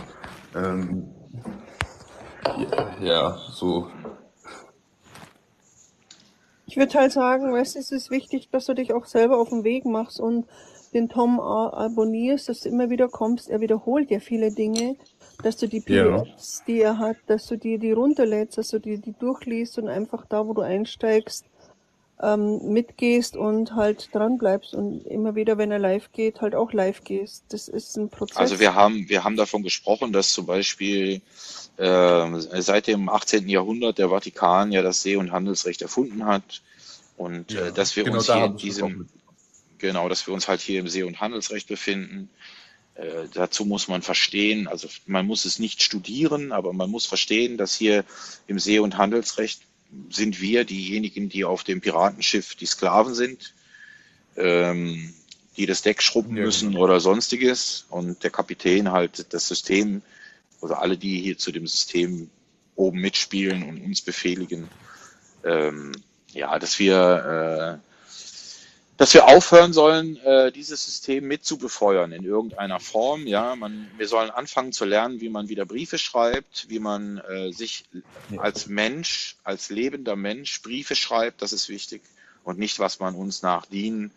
Ähm, 0.55 1.13
ja, 2.71 2.97
ja, 3.01 3.39
so. 3.51 3.91
Ich 6.67 6.77
würde 6.77 6.95
halt 6.99 7.13
sagen, 7.13 7.53
weißt 7.53 7.75
du, 7.75 7.79
es 7.79 7.91
ist 7.91 8.11
wichtig, 8.11 8.51
dass 8.51 8.67
du 8.67 8.75
dich 8.75 8.93
auch 8.93 9.07
selber 9.07 9.39
auf 9.39 9.49
den 9.49 9.65
Weg 9.65 9.85
machst 9.85 10.21
und 10.21 10.47
den 10.95 11.09
Tom 11.09 11.41
abonnierst, 11.41 12.49
dass 12.49 12.61
du 12.61 12.69
immer 12.69 12.91
wieder 12.91 13.09
kommst. 13.09 13.49
Er 13.51 13.61
wiederholt 13.61 14.11
ja 14.11 14.21
viele 14.21 14.51
Dinge, 14.53 14.97
dass 15.43 15.57
du 15.57 15.69
die 15.69 15.83
Ja. 15.87 16.23
PDFs, 16.23 16.63
die 16.67 16.81
er 16.81 16.99
hat, 16.99 17.17
dass 17.27 17.47
du 17.47 17.57
dir 17.57 17.79
die 17.79 17.93
runterlädst, 17.93 18.59
dass 18.59 18.69
du 18.69 18.79
dir 18.79 18.99
die 18.99 19.15
durchliest 19.19 19.79
und 19.79 19.89
einfach 19.89 20.27
da, 20.27 20.47
wo 20.47 20.55
du 20.55 20.63
einsteigst, 20.63 21.45
ähm, 22.21 22.73
mitgehst 22.73 23.37
und 23.37 23.75
halt 23.77 24.13
dran 24.13 24.39
bleibst 24.39 24.75
und 24.75 25.07
immer 25.07 25.37
wieder, 25.37 25.57
wenn 25.57 25.71
er 25.71 25.79
live 25.79 26.11
geht, 26.13 26.41
halt 26.41 26.55
auch 26.55 26.73
live 26.73 27.05
gehst. 27.05 27.45
Das 27.51 27.69
ist 27.69 27.97
ein 27.97 28.09
Prozess. 28.09 28.37
Also 28.37 28.59
wir 28.59 28.75
haben, 28.75 29.09
wir 29.09 29.23
haben 29.23 29.37
davon 29.37 29.63
gesprochen, 29.63 30.13
dass 30.13 30.33
zum 30.33 30.47
Beispiel 30.47 31.21
äh, 31.77 32.41
seit 32.61 32.89
dem 32.89 33.09
18. 33.09 33.49
Jahrhundert 33.49 33.99
der 33.99 34.09
Vatikan 34.09 34.73
ja 34.73 34.83
das 34.83 35.03
See- 35.03 35.15
und 35.15 35.31
Handelsrecht 35.31 35.81
erfunden 35.83 36.27
hat 36.27 36.63
und 37.17 37.53
Ja, 37.53 37.67
äh, 37.67 37.73
dass 37.73 37.95
wir 37.95 38.03
genau 38.03 38.17
uns 38.17 38.27
da 38.27 38.37
hier 38.39 38.47
in 38.47 38.57
diesem. 38.57 39.09
Genau, 39.79 40.09
dass 40.09 40.27
wir 40.27 40.35
uns 40.35 40.49
halt 40.49 40.61
hier 40.61 40.81
im 40.81 40.89
See- 40.89 41.03
und 41.03 41.21
Handelsrecht 41.21 41.69
befinden. 41.69 42.29
Äh, 42.95 43.29
dazu 43.33 43.65
muss 43.65 43.89
man 43.89 44.03
verstehen, 44.03 44.67
also 44.67 44.89
man 45.07 45.27
muss 45.27 45.45
es 45.45 45.59
nicht 45.59 45.83
studieren, 45.83 46.53
aber 46.53 46.73
man 46.73 46.91
muss 46.91 47.07
verstehen, 47.07 47.57
dass 47.57 47.75
hier 47.75 48.05
im 48.47 48.59
See- 48.59 48.81
und 48.81 48.99
Handelsrecht 48.99 49.63
sind 50.11 50.41
wir 50.41 50.65
diejenigen, 50.65 51.29
die 51.29 51.45
auf 51.45 51.65
dem 51.65 51.81
Piratenschiff 51.81 52.55
die 52.55 52.67
Sklaven 52.67 53.15
sind, 53.15 53.55
ähm, 54.37 55.15
die 55.57 55.67
das 55.67 55.83
Deck 55.83 56.03
schrubben 56.03 56.37
Ja, 56.37 56.45
müssen 56.45 56.71
genau. 56.71 56.85
oder 56.85 57.01
sonstiges 57.01 57.87
und 57.89 58.23
der 58.23 58.31
Kapitän 58.31 58.93
halt 58.93 59.33
das 59.33 59.49
System, 59.49 60.03
also 60.61 60.75
alle, 60.75 60.97
die 60.97 61.21
hier 61.21 61.39
zu 61.39 61.53
dem 61.53 61.67
System 61.67 62.31
oben 62.77 63.01
mitspielen 63.01 63.63
und 63.63 63.83
uns 63.83 64.03
befehligen, 64.03 64.69
ähm, 65.45 65.93
ja, 66.33 66.59
dass 66.59 66.79
wir, 66.79 67.81
äh, 67.83 67.88
dass 68.99 69.15
wir 69.15 69.29
aufhören 69.29 69.73
sollen, 69.73 70.17
äh, 70.25 70.51
dieses 70.51 70.85
System 70.85 71.27
mit 71.27 71.45
zu 71.45 71.57
befeuern 71.57 72.11
in 72.11 72.25
irgendeiner 72.25 72.81
Form. 72.81 73.29
Ja, 73.29 73.55
man, 73.55 73.89
wir 73.97 74.09
sollen 74.09 74.31
anfangen 74.31 74.73
zu 74.73 74.85
lernen, 74.85 75.21
wie 75.21 75.29
man 75.29 75.49
wieder 75.49 75.65
Briefe 75.65 75.99
schreibt, 75.99 76.67
wie 76.69 76.81
man 76.81 77.19
äh, 77.19 77.53
sich 77.53 77.85
als 78.37 78.67
Mensch, 78.67 79.37
als 79.45 79.71
lebender 79.71 80.17
Mensch 80.17 80.61
Briefe 80.63 80.97
schreibt. 80.97 81.43
Das 81.43 81.53
ist 81.53 81.69
wichtig 81.69 82.03
und 82.43 82.59
nicht, 82.59 82.81
was 82.81 82.99
man 82.99 83.15
uns 83.15 83.41
nach 83.41 83.67
DIN 83.67 84.11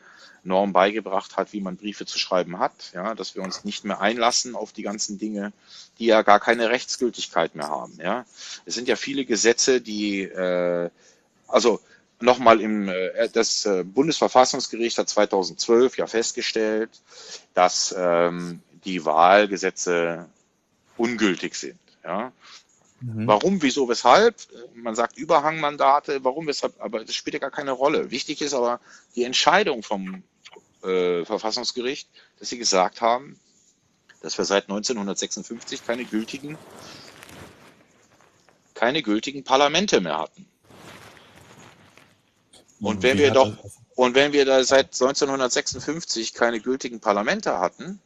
Norm 0.43 0.73
beigebracht 0.73 1.37
hat, 1.37 1.53
wie 1.53 1.61
man 1.61 1.77
Briefe 1.77 2.07
zu 2.07 2.17
schreiben 2.17 2.57
hat. 2.57 2.73
Ja, 2.95 3.13
dass 3.13 3.35
wir 3.35 3.43
uns 3.43 3.63
nicht 3.63 3.85
mehr 3.85 4.01
einlassen 4.01 4.55
auf 4.55 4.73
die 4.73 4.81
ganzen 4.81 5.19
Dinge, 5.19 5.53
die 5.99 6.07
ja 6.07 6.23
gar 6.23 6.39
keine 6.39 6.71
Rechtsgültigkeit 6.71 7.53
mehr 7.53 7.69
haben. 7.69 7.99
Ja, 8.01 8.25
es 8.65 8.73
sind 8.73 8.87
ja 8.87 8.95
viele 8.95 9.25
Gesetze, 9.25 9.79
die 9.79 10.23
äh, 10.23 10.89
also 11.47 11.81
nochmal 12.21 12.61
im 12.61 12.89
äh, 12.89 13.29
das 13.29 13.65
äh, 13.65 13.83
Bundesverfassungsgericht 13.83 14.97
hat 14.97 15.09
2012 15.09 15.97
ja 15.97 16.07
festgestellt, 16.07 16.89
dass 17.53 17.93
ähm, 17.97 18.61
die 18.85 19.05
Wahlgesetze 19.05 20.27
ungültig 20.97 21.55
sind. 21.55 21.79
Ja. 22.03 22.31
Mhm. 23.01 23.27
Warum, 23.27 23.61
wieso, 23.61 23.89
weshalb? 23.89 24.35
Man 24.75 24.95
sagt 24.95 25.17
Überhangmandate, 25.17 26.23
warum, 26.23 26.47
weshalb, 26.47 26.79
aber 26.79 27.03
das 27.03 27.15
spielt 27.15 27.33
ja 27.33 27.39
gar 27.39 27.51
keine 27.51 27.71
Rolle. 27.71 28.11
Wichtig 28.11 28.41
ist 28.41 28.53
aber 28.53 28.79
die 29.15 29.23
Entscheidung 29.23 29.81
vom 29.81 30.23
äh, 30.83 31.25
Verfassungsgericht, 31.25 32.09
dass 32.39 32.49
sie 32.49 32.57
gesagt 32.57 33.01
haben, 33.01 33.39
dass 34.21 34.37
wir 34.37 34.45
seit 34.45 34.63
1956 34.65 35.85
keine 35.85 36.05
gültigen, 36.05 36.57
keine 38.75 39.01
gültigen 39.01 39.43
Parlamente 39.43 39.99
mehr 39.99 40.19
hatten. 40.19 40.45
Und 42.81 43.03
wenn 43.03 43.17
wir 43.17 43.31
doch, 43.31 43.55
und 43.95 44.15
wenn 44.15 44.33
wir 44.33 44.43
da 44.45 44.63
seit 44.63 44.87
1956 44.87 46.33
keine 46.33 46.59
gültigen 46.59 46.99
Parlamente 46.99 47.59
hatten, 47.59 47.99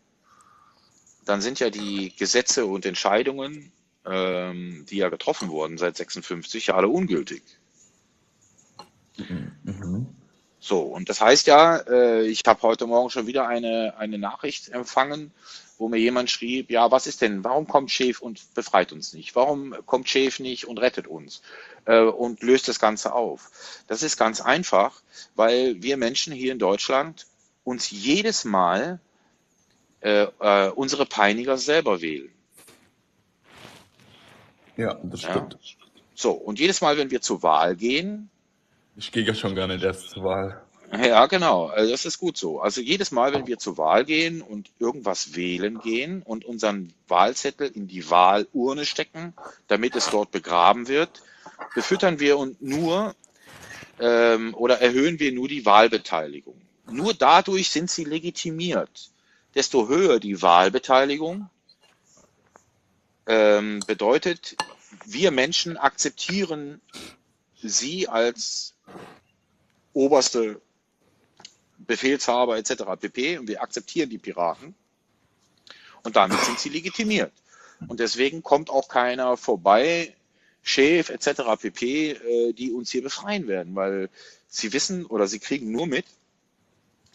dann 1.23 1.41
sind 1.41 1.59
ja 1.59 1.69
die 1.69 2.13
Gesetze 2.15 2.65
und 2.65 2.85
Entscheidungen, 2.85 3.71
ähm, 4.05 4.85
die 4.89 4.97
ja 4.97 5.09
getroffen 5.09 5.49
wurden 5.49 5.77
seit 5.77 5.97
56, 5.97 6.67
ja 6.67 6.75
alle 6.75 6.89
ungültig. 6.89 7.41
Mhm. 9.63 10.07
So, 10.59 10.81
und 10.81 11.09
das 11.09 11.21
heißt 11.21 11.47
ja, 11.47 11.77
äh, 11.77 12.27
ich 12.27 12.41
habe 12.45 12.61
heute 12.63 12.85
Morgen 12.85 13.09
schon 13.09 13.27
wieder 13.27 13.47
eine, 13.47 13.95
eine 13.97 14.17
Nachricht 14.17 14.69
empfangen, 14.69 15.31
wo 15.77 15.89
mir 15.89 15.97
jemand 15.99 16.29
schrieb, 16.29 16.71
ja, 16.71 16.91
was 16.91 17.07
ist 17.07 17.21
denn, 17.21 17.43
warum 17.43 17.67
kommt 17.67 17.91
Schäf 17.91 18.21
und 18.21 18.53
befreit 18.53 18.91
uns 18.93 19.13
nicht? 19.13 19.35
Warum 19.35 19.75
kommt 19.85 20.09
Schäf 20.09 20.39
nicht 20.39 20.65
und 20.65 20.79
rettet 20.79 21.07
uns 21.07 21.41
äh, 21.85 21.99
und 22.01 22.41
löst 22.43 22.67
das 22.67 22.79
Ganze 22.79 23.13
auf? 23.13 23.83
Das 23.87 24.03
ist 24.03 24.17
ganz 24.17 24.41
einfach, 24.41 25.01
weil 25.35 25.81
wir 25.81 25.97
Menschen 25.97 26.33
hier 26.33 26.51
in 26.51 26.59
Deutschland 26.59 27.27
uns 27.63 27.91
jedes 27.91 28.45
Mal 28.45 28.99
äh, 30.01 30.27
äh, 30.39 30.69
unsere 30.69 31.05
Peiniger 31.05 31.57
selber 31.57 32.01
wählen. 32.01 32.31
Ja, 34.77 34.99
das 35.03 35.21
Ja. 35.21 35.31
stimmt. 35.31 35.57
So, 36.13 36.31
und 36.31 36.59
jedes 36.59 36.81
Mal, 36.81 36.97
wenn 36.97 37.11
wir 37.11 37.21
zur 37.21 37.43
Wahl 37.43 37.75
gehen, 37.75 38.29
Ich 38.97 39.11
gehe 39.11 39.23
ja 39.23 39.33
schon 39.33 39.55
gar 39.55 39.67
nicht 39.67 39.83
erst 39.83 40.11
zur 40.11 40.23
Wahl. 40.23 40.64
Ja, 41.03 41.25
genau. 41.25 41.67
Also 41.67 41.91
das 41.91 42.05
ist 42.05 42.19
gut 42.19 42.37
so. 42.37 42.59
Also 42.59 42.81
jedes 42.81 43.11
Mal, 43.11 43.33
wenn 43.33 43.47
wir 43.47 43.57
zur 43.57 43.77
Wahl 43.77 44.05
gehen 44.05 44.41
und 44.41 44.69
irgendwas 44.79 45.35
wählen 45.35 45.79
gehen 45.79 46.21
und 46.21 46.45
unseren 46.45 46.93
Wahlzettel 47.07 47.71
in 47.73 47.87
die 47.87 48.09
Wahlurne 48.09 48.85
stecken, 48.85 49.33
damit 49.67 49.95
es 49.95 50.09
dort 50.09 50.31
begraben 50.31 50.87
wird, 50.87 51.23
befüttern 51.73 52.19
wir 52.19 52.37
und 52.37 52.61
nur 52.61 53.15
ähm, 53.99 54.53
oder 54.55 54.81
erhöhen 54.81 55.19
wir 55.19 55.31
nur 55.31 55.47
die 55.47 55.65
Wahlbeteiligung. 55.65 56.59
Nur 56.89 57.13
dadurch 57.13 57.69
sind 57.69 57.89
sie 57.89 58.03
legitimiert. 58.03 59.09
Desto 59.55 59.87
höher 59.87 60.19
die 60.19 60.41
Wahlbeteiligung 60.41 61.49
ähm, 63.25 63.79
bedeutet, 63.87 64.55
wir 65.05 65.31
Menschen 65.31 65.77
akzeptieren 65.77 66.81
sie 67.55 68.07
als 68.07 68.73
oberste 69.93 70.61
Befehlshaber 71.77 72.57
etc. 72.57 72.83
pp. 72.99 73.37
Und 73.37 73.47
wir 73.47 73.61
akzeptieren 73.61 74.09
die 74.09 74.17
Piraten. 74.17 74.75
Und 76.03 76.15
damit 76.15 76.39
sind 76.41 76.59
sie 76.59 76.69
legitimiert. 76.69 77.31
Und 77.87 77.99
deswegen 77.99 78.43
kommt 78.43 78.69
auch 78.69 78.87
keiner 78.87 79.37
vorbei, 79.37 80.15
Chef 80.61 81.09
etc. 81.09 81.41
pp., 81.59 82.11
äh, 82.11 82.53
die 82.53 82.71
uns 82.71 82.91
hier 82.91 83.03
befreien 83.03 83.47
werden, 83.47 83.75
weil 83.75 84.09
sie 84.47 84.73
wissen 84.73 85.05
oder 85.05 85.27
sie 85.27 85.39
kriegen 85.39 85.71
nur 85.71 85.85
mit, 85.87 86.05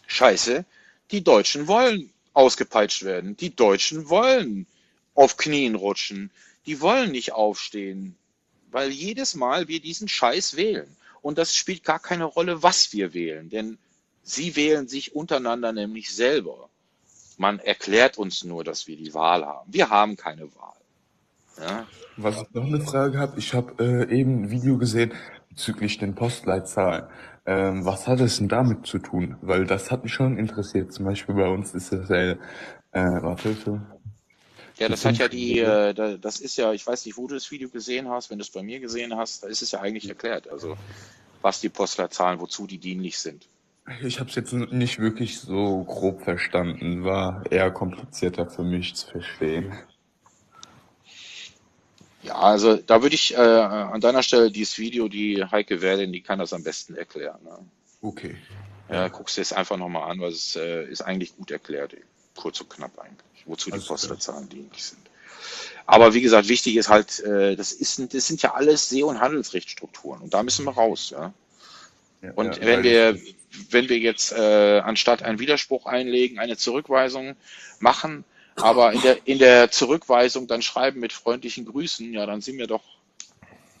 scheiße, 0.07 0.65
die 1.11 1.23
Deutschen 1.23 1.67
wollen 1.67 2.11
ausgepeitscht 2.33 3.03
werden. 3.03 3.35
Die 3.37 3.55
Deutschen 3.55 4.09
wollen 4.09 4.67
auf 5.13 5.37
Knien 5.37 5.75
rutschen. 5.75 6.31
Die 6.65 6.79
wollen 6.79 7.11
nicht 7.11 7.33
aufstehen, 7.33 8.15
weil 8.69 8.91
jedes 8.91 9.35
Mal 9.35 9.67
wir 9.67 9.81
diesen 9.81 10.07
Scheiß 10.07 10.55
wählen. 10.55 10.95
Und 11.21 11.37
das 11.37 11.55
spielt 11.55 11.83
gar 11.83 11.99
keine 11.99 12.25
Rolle, 12.25 12.63
was 12.63 12.93
wir 12.93 13.13
wählen, 13.13 13.49
denn 13.49 13.77
sie 14.23 14.55
wählen 14.55 14.87
sich 14.87 15.15
untereinander 15.15 15.71
nämlich 15.73 16.13
selber. 16.13 16.69
Man 17.37 17.59
erklärt 17.59 18.17
uns 18.17 18.43
nur, 18.43 18.63
dass 18.63 18.87
wir 18.87 18.97
die 18.97 19.13
Wahl 19.13 19.45
haben. 19.45 19.71
Wir 19.73 19.89
haben 19.89 20.15
keine 20.15 20.43
Wahl. 20.55 20.73
Ja? 21.59 21.87
Was 22.17 22.41
ich 22.41 22.53
noch 22.53 22.65
eine 22.65 22.81
Frage 22.81 23.17
habe, 23.19 23.39
ich 23.39 23.53
habe 23.53 23.83
äh, 23.83 24.13
eben 24.15 24.43
ein 24.43 24.51
Video 24.51 24.77
gesehen 24.77 25.13
bezüglich 25.49 25.97
den 25.97 26.15
Postleitzahlen. 26.15 27.05
Ähm, 27.45 27.85
was 27.85 28.07
hat 28.07 28.19
es 28.19 28.37
denn 28.37 28.49
damit 28.49 28.85
zu 28.85 28.99
tun? 28.99 29.37
Weil 29.41 29.65
das 29.65 29.91
hat 29.91 30.03
mich 30.03 30.13
schon 30.13 30.37
interessiert. 30.37 30.93
Zum 30.93 31.05
Beispiel 31.05 31.35
bei 31.35 31.47
uns 31.49 31.73
ist 31.73 31.91
das 31.91 32.09
ja, 32.09 32.31
äh, 32.31 32.37
warte, 32.93 33.53
so, 33.53 33.79
Ja, 34.77 34.89
das 34.89 35.05
hat 35.05 35.17
ja 35.17 35.27
die, 35.27 35.59
äh, 35.59 35.93
da- 35.93 36.17
das 36.17 36.39
ist 36.39 36.57
ja, 36.57 36.73
ich 36.73 36.85
weiß 36.85 37.05
nicht, 37.05 37.17
wo 37.17 37.27
du 37.27 37.35
das 37.35 37.51
Video 37.51 37.69
gesehen 37.69 38.09
hast, 38.09 38.29
wenn 38.29 38.37
du 38.39 38.43
es 38.43 38.49
bei 38.51 38.63
mir 38.63 38.79
gesehen 38.79 39.15
hast, 39.15 39.43
da 39.43 39.47
ist 39.47 39.61
es 39.61 39.71
ja 39.71 39.81
eigentlich 39.81 40.07
erklärt, 40.09 40.47
also 40.49 40.77
was 41.41 41.61
die 41.61 41.69
Postleitzahlen, 41.69 42.39
wozu 42.39 42.67
die 42.67 42.77
dienlich 42.77 43.17
sind. 43.19 43.47
Ich 44.03 44.19
habe 44.19 44.29
es 44.29 44.35
jetzt 44.35 44.53
nicht 44.53 44.99
wirklich 44.99 45.39
so 45.39 45.83
grob 45.83 46.23
verstanden. 46.23 47.03
War 47.03 47.43
eher 47.51 47.71
komplizierter 47.71 48.49
für 48.49 48.63
mich 48.63 48.95
zu 48.95 49.07
verstehen. 49.07 49.73
Ja, 52.23 52.35
also 52.35 52.75
da 52.75 53.01
würde 53.01 53.15
ich 53.15 53.33
äh, 53.33 53.37
an 53.37 53.99
deiner 53.99 54.21
Stelle 54.21 54.51
dieses 54.51 54.77
Video, 54.77 55.07
die 55.07 55.43
Heike 55.43 55.81
Werlin, 55.81 56.13
die 56.13 56.21
kann 56.21 56.37
das 56.37 56.53
am 56.53 56.63
besten 56.63 56.95
erklären. 56.95 57.39
Ne? 57.43 57.57
Okay. 58.01 58.35
Ja, 58.89 59.07
guckst 59.07 59.37
dir 59.37 59.41
es 59.41 59.53
einfach 59.53 59.77
nochmal 59.77 60.11
an, 60.11 60.19
weil 60.19 60.31
es 60.31 60.55
äh, 60.55 60.83
ist 60.85 61.01
eigentlich 61.01 61.35
gut 61.35 61.49
erklärt, 61.49 61.95
kurz 62.35 62.59
und 62.61 62.69
knapp 62.69 62.99
eigentlich, 62.99 63.45
wozu 63.45 63.69
die 63.69 63.73
Alles 63.73 63.85
klar. 63.85 63.97
Postleitzahlen 63.97 64.49
dienlich 64.49 64.83
sind. 64.83 65.01
Aber 65.87 66.13
wie 66.13 66.21
gesagt, 66.21 66.47
wichtig 66.47 66.75
ist 66.75 66.89
halt, 66.89 67.21
äh, 67.21 67.55
das, 67.55 67.71
ist, 67.71 68.13
das 68.13 68.27
sind 68.27 68.41
ja 68.41 68.53
alles 68.53 68.89
See- 68.89 69.03
und 69.03 69.19
Handelsrechtsstrukturen 69.19 70.21
und 70.21 70.33
da 70.33 70.43
müssen 70.43 70.65
wir 70.65 70.73
raus. 70.73 71.09
Ja? 71.11 71.33
Ja, 72.21 72.31
Und 72.35 72.57
ja, 72.57 72.65
wenn 72.65 72.83
wir, 72.83 73.19
wenn 73.69 73.89
wir 73.89 73.99
jetzt 73.99 74.31
äh, 74.31 74.79
anstatt 74.79 75.23
einen 75.23 75.39
Widerspruch 75.39 75.85
einlegen, 75.85 76.39
eine 76.39 76.57
Zurückweisung 76.57 77.35
machen, 77.79 78.23
aber 78.55 78.93
in 78.93 79.01
der, 79.01 79.27
in 79.27 79.39
der 79.39 79.71
Zurückweisung 79.71 80.47
dann 80.47 80.61
schreiben 80.61 80.99
mit 80.99 81.13
freundlichen 81.13 81.65
Grüßen, 81.65 82.13
ja, 82.13 82.25
dann 82.25 82.41
sind 82.41 82.57
wir 82.57 82.67
doch, 82.67 82.83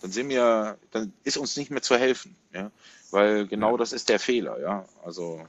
dann 0.01 0.11
sind 0.11 0.29
wir, 0.29 0.77
dann 0.91 1.13
ist 1.23 1.37
uns 1.37 1.57
nicht 1.57 1.71
mehr 1.71 1.81
zu 1.81 1.97
helfen, 1.97 2.35
ja, 2.53 2.71
weil 3.11 3.47
genau 3.47 3.77
das 3.77 3.93
ist 3.93 4.09
der 4.09 4.19
Fehler, 4.19 4.59
ja, 4.59 4.85
also, 5.03 5.45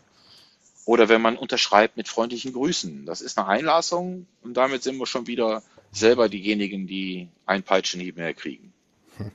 oder 0.85 1.09
wenn 1.09 1.23
man 1.23 1.37
unterschreibt 1.37 1.97
mit 1.97 2.09
freundlichen 2.09 2.53
Grüßen, 2.53 3.07
das 3.07 3.21
ist 3.21 3.39
eine 3.39 3.49
Einlassung 3.49 4.27
und 4.43 4.55
damit 4.55 4.83
sind 4.83 4.99
wir 4.99 5.07
schon 5.07 5.27
wieder 5.27 5.63
selber 5.93 6.29
diejenigen, 6.29 6.87
die 6.87 7.29
ein 7.47 7.63
Peitschenhieb 7.63 8.17
mehr 8.17 8.35
kriegen. 8.35 8.73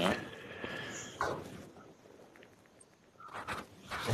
Ja. 0.00 0.12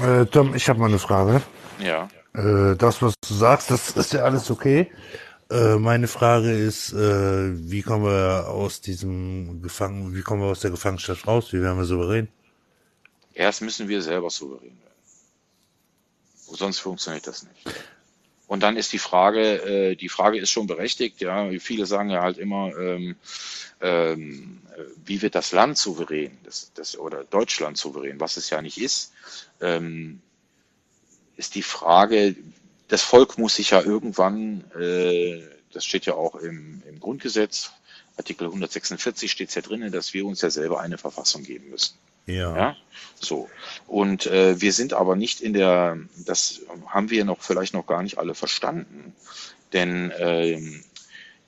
Äh, 0.03 0.27
Tom, 0.27 0.55
ich 0.55 0.69
habe 0.69 0.79
mal 0.79 0.89
eine 0.89 0.99
Frage. 0.99 1.43
Ja. 1.79 2.09
Äh, 2.35 2.77
das, 2.77 3.03
was 3.03 3.15
du 3.27 3.35
sagst, 3.35 3.71
das 3.71 3.91
ist 3.97 4.13
ja 4.13 4.23
alles 4.23 4.51
okay. 4.51 4.91
Äh, 5.51 5.77
meine 5.77 6.07
Frage 6.07 6.53
ist, 6.53 6.93
äh, 6.93 7.71
wie 7.71 7.83
kommen 7.83 8.05
wir 8.05 8.49
aus 8.49 8.81
diesem 8.81 9.63
Gefangen, 9.63 10.15
wie 10.15 10.23
kommen 10.23 10.43
wir 10.43 10.49
aus 10.49 10.61
der 10.61 10.71
Gefangenschaft 10.71 11.27
raus? 11.27 11.53
Wie 11.53 11.61
werden 11.61 11.79
wir 11.79 11.85
souverän? 11.85 12.29
Erst 13.35 13.63
müssen 13.63 13.89
wir 13.89 14.01
selber 14.01 14.31
souverän 14.31 14.79
werden. 14.81 14.95
Sonst 16.37 16.79
funktioniert 16.79 17.27
das 17.27 17.45
nicht. 17.45 17.67
Und 18.51 18.65
dann 18.65 18.77
ist 18.77 18.93
die 18.93 18.99
Frage, 18.99 19.63
äh, 19.63 19.95
die 19.95 20.09
Frage 20.09 20.41
ist 20.41 20.51
schon 20.51 20.67
berechtigt, 20.67 21.21
ja. 21.21 21.49
Viele 21.61 21.87
sagen 21.87 22.11
ja 22.11 22.21
halt 22.21 22.37
immer, 22.37 22.77
ähm, 22.77 23.15
ähm, 23.81 24.63
äh, 24.77 24.83
wie 25.05 25.23
wird 25.23 25.37
das 25.37 25.53
Land 25.53 25.79
souverän, 25.79 26.37
das, 26.43 26.73
das, 26.75 26.99
oder 26.99 27.23
Deutschland 27.23 27.79
souverän, 27.79 28.19
was 28.19 28.37
es 28.37 28.51
ja 28.51 28.61
nicht 28.61 28.79
ist, 28.79 29.13
ähm, 29.61 30.21
ist 31.37 31.55
die 31.55 31.63
Frage, 31.63 32.35
das 32.89 33.03
Volk 33.03 33.39
muss 33.39 33.55
sich 33.55 33.71
ja 33.71 33.83
irgendwann, 33.83 34.65
äh, 34.77 35.43
das 35.73 35.85
steht 35.85 36.07
ja 36.07 36.15
auch 36.15 36.35
im, 36.35 36.83
im 36.89 36.99
Grundgesetz, 36.99 37.71
Artikel 38.17 38.47
146 38.49 39.31
steht 39.31 39.51
es 39.51 39.55
ja 39.55 39.63
drin, 39.63 39.93
dass 39.93 40.13
wir 40.13 40.27
uns 40.27 40.41
ja 40.41 40.51
selber 40.51 40.81
eine 40.81 40.99
Verfassung 40.99 41.45
geben 41.45 41.71
müssen. 41.71 41.95
Ja. 42.27 42.57
Ja, 42.57 42.77
so. 43.21 43.49
Und 43.87 44.27
äh, 44.27 44.61
wir 44.61 44.73
sind 44.73 44.93
aber 44.93 45.17
nicht 45.17 45.41
in 45.41 45.53
der, 45.53 45.99
das 46.27 46.61
haben 46.87 47.11
wir 47.11 47.25
noch 47.25 47.41
vielleicht 47.41 47.75
noch 47.75 47.87
gar 47.87 48.03
nicht 48.03 48.19
alle 48.19 48.35
verstanden, 48.35 49.15
denn 49.73 50.13
ähm, 50.19 50.85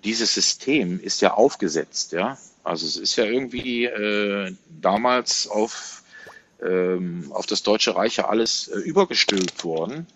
dieses 0.04 0.34
System 0.34 1.00
ist 1.00 1.20
ja 1.20 1.34
aufgesetzt, 1.34 2.12
ja. 2.12 2.38
Also 2.64 2.86
es 2.86 2.96
ist 2.96 3.16
ja 3.16 3.24
irgendwie 3.24 3.86
äh, 3.86 4.54
damals 4.80 5.48
auf, 5.48 6.02
ähm, 6.62 7.30
auf 7.32 7.46
das 7.46 7.62
Deutsche 7.62 7.96
Reich 7.96 8.16
ja 8.16 8.28
alles 8.28 8.68
äh, 8.68 8.78
übergestülpt 8.78 9.64
worden. 9.64 10.06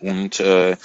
Und 0.00 0.40
äh, 0.40 0.76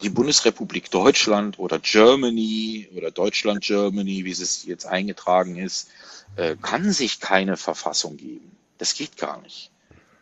die 0.00 0.08
Bundesrepublik 0.08 0.90
Deutschland 0.90 1.58
oder 1.58 1.78
Germany 1.78 2.88
oder 2.96 3.10
Deutschland 3.10 3.62
Germany, 3.62 4.24
wie 4.24 4.30
es 4.30 4.64
jetzt 4.64 4.86
eingetragen 4.86 5.56
ist, 5.56 5.88
äh, 6.36 6.56
kann 6.60 6.92
sich 6.92 7.20
keine 7.20 7.56
Verfassung 7.56 8.16
geben. 8.16 8.50
Das 8.78 8.94
geht 8.94 9.16
gar 9.16 9.40
nicht. 9.42 9.70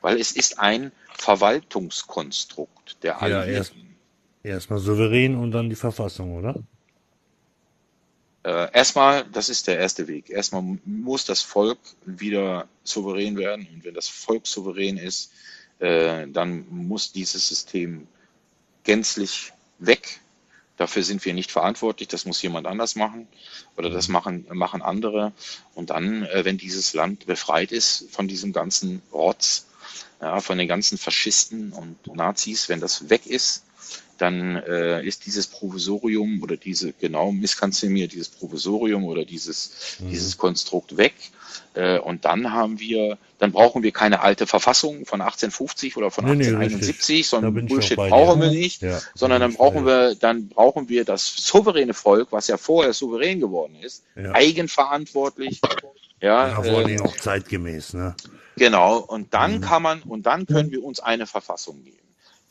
Weil 0.00 0.18
es 0.20 0.32
ist 0.32 0.58
ein 0.58 0.92
Verwaltungskonstrukt 1.16 3.02
der 3.02 3.12
Ja, 3.12 3.18
Alliierten. 3.18 3.52
erst- 3.54 3.74
Erstmal 4.42 4.78
souverän 4.78 5.34
und 5.36 5.50
dann 5.50 5.68
die 5.68 5.74
Verfassung, 5.74 6.36
oder? 6.36 6.54
Äh, 8.44 8.70
erstmal, 8.72 9.24
das 9.24 9.48
ist 9.48 9.66
der 9.66 9.78
erste 9.78 10.06
Weg. 10.06 10.30
Erstmal 10.30 10.62
muss 10.84 11.24
das 11.24 11.42
Volk 11.42 11.78
wieder 12.04 12.68
souverän 12.84 13.36
werden. 13.36 13.66
Und 13.74 13.84
wenn 13.84 13.94
das 13.94 14.06
Volk 14.08 14.46
souverän 14.46 14.98
ist, 14.98 15.32
äh, 15.80 16.28
dann 16.28 16.64
muss 16.70 17.10
dieses 17.10 17.48
System 17.48 18.06
gänzlich 18.84 19.52
weg. 19.80 20.20
Dafür 20.76 21.02
sind 21.02 21.24
wir 21.24 21.34
nicht 21.34 21.50
verantwortlich. 21.50 22.08
Das 22.08 22.26
muss 22.26 22.42
jemand 22.42 22.66
anders 22.66 22.96
machen 22.96 23.28
oder 23.76 23.90
das 23.90 24.08
machen, 24.08 24.46
machen 24.50 24.82
andere. 24.82 25.32
Und 25.74 25.90
dann, 25.90 26.24
äh, 26.24 26.44
wenn 26.44 26.58
dieses 26.58 26.94
Land 26.94 27.26
befreit 27.26 27.72
ist 27.72 28.06
von 28.10 28.28
diesem 28.28 28.52
ganzen 28.52 29.02
Rotz, 29.12 29.66
ja, 30.20 30.40
von 30.40 30.58
den 30.58 30.68
ganzen 30.68 30.98
Faschisten 30.98 31.72
und 31.72 32.14
Nazis, 32.14 32.68
wenn 32.68 32.80
das 32.80 33.10
weg 33.10 33.26
ist, 33.26 33.65
dann 34.18 34.56
äh, 34.56 35.04
ist 35.04 35.26
dieses 35.26 35.46
Provisorium 35.46 36.42
oder 36.42 36.56
diese, 36.56 36.92
genau, 36.92 37.32
misskanzle 37.32 37.88
mir, 37.88 38.08
dieses 38.08 38.28
Provisorium 38.28 39.04
oder 39.04 39.24
dieses, 39.24 39.98
mhm. 40.00 40.10
dieses 40.10 40.38
Konstrukt 40.38 40.96
weg. 40.96 41.14
Äh, 41.74 41.98
und 41.98 42.24
dann 42.24 42.52
haben 42.52 42.80
wir, 42.80 43.18
dann 43.38 43.52
brauchen 43.52 43.82
wir 43.82 43.92
keine 43.92 44.20
alte 44.20 44.46
Verfassung 44.46 45.04
von 45.06 45.20
1850 45.20 45.96
oder 45.96 46.10
von 46.10 46.24
nee, 46.24 46.30
1871, 46.30 47.16
nee, 47.16 47.22
sondern 47.22 47.66
Bullshit 47.66 47.96
brauchen 47.96 48.40
wir 48.40 48.50
nicht, 48.50 48.82
ja, 48.82 49.00
sondern 49.14 49.40
dann 49.40 49.54
brauchen 49.54 49.84
wir, 49.84 50.14
dann 50.14 50.48
brauchen 50.48 50.88
wir 50.88 51.04
das 51.04 51.26
souveräne 51.26 51.94
Volk, 51.94 52.28
was 52.30 52.48
ja 52.48 52.56
vorher 52.56 52.92
souverän 52.92 53.40
geworden 53.40 53.76
ist, 53.80 54.04
ja. 54.16 54.32
eigenverantwortlich. 54.32 55.60
Ja, 56.20 56.48
ja 56.48 56.62
vor 56.62 56.78
allem 56.78 56.96
äh, 56.96 57.00
auch 57.00 57.16
zeitgemäß, 57.16 57.92
ne? 57.92 58.14
Genau. 58.56 58.98
Und 58.98 59.34
dann 59.34 59.56
mhm. 59.56 59.60
kann 59.60 59.82
man, 59.82 60.02
und 60.02 60.24
dann 60.24 60.46
können 60.46 60.70
wir 60.70 60.82
uns 60.82 61.00
eine 61.00 61.26
Verfassung 61.26 61.84
geben. 61.84 61.96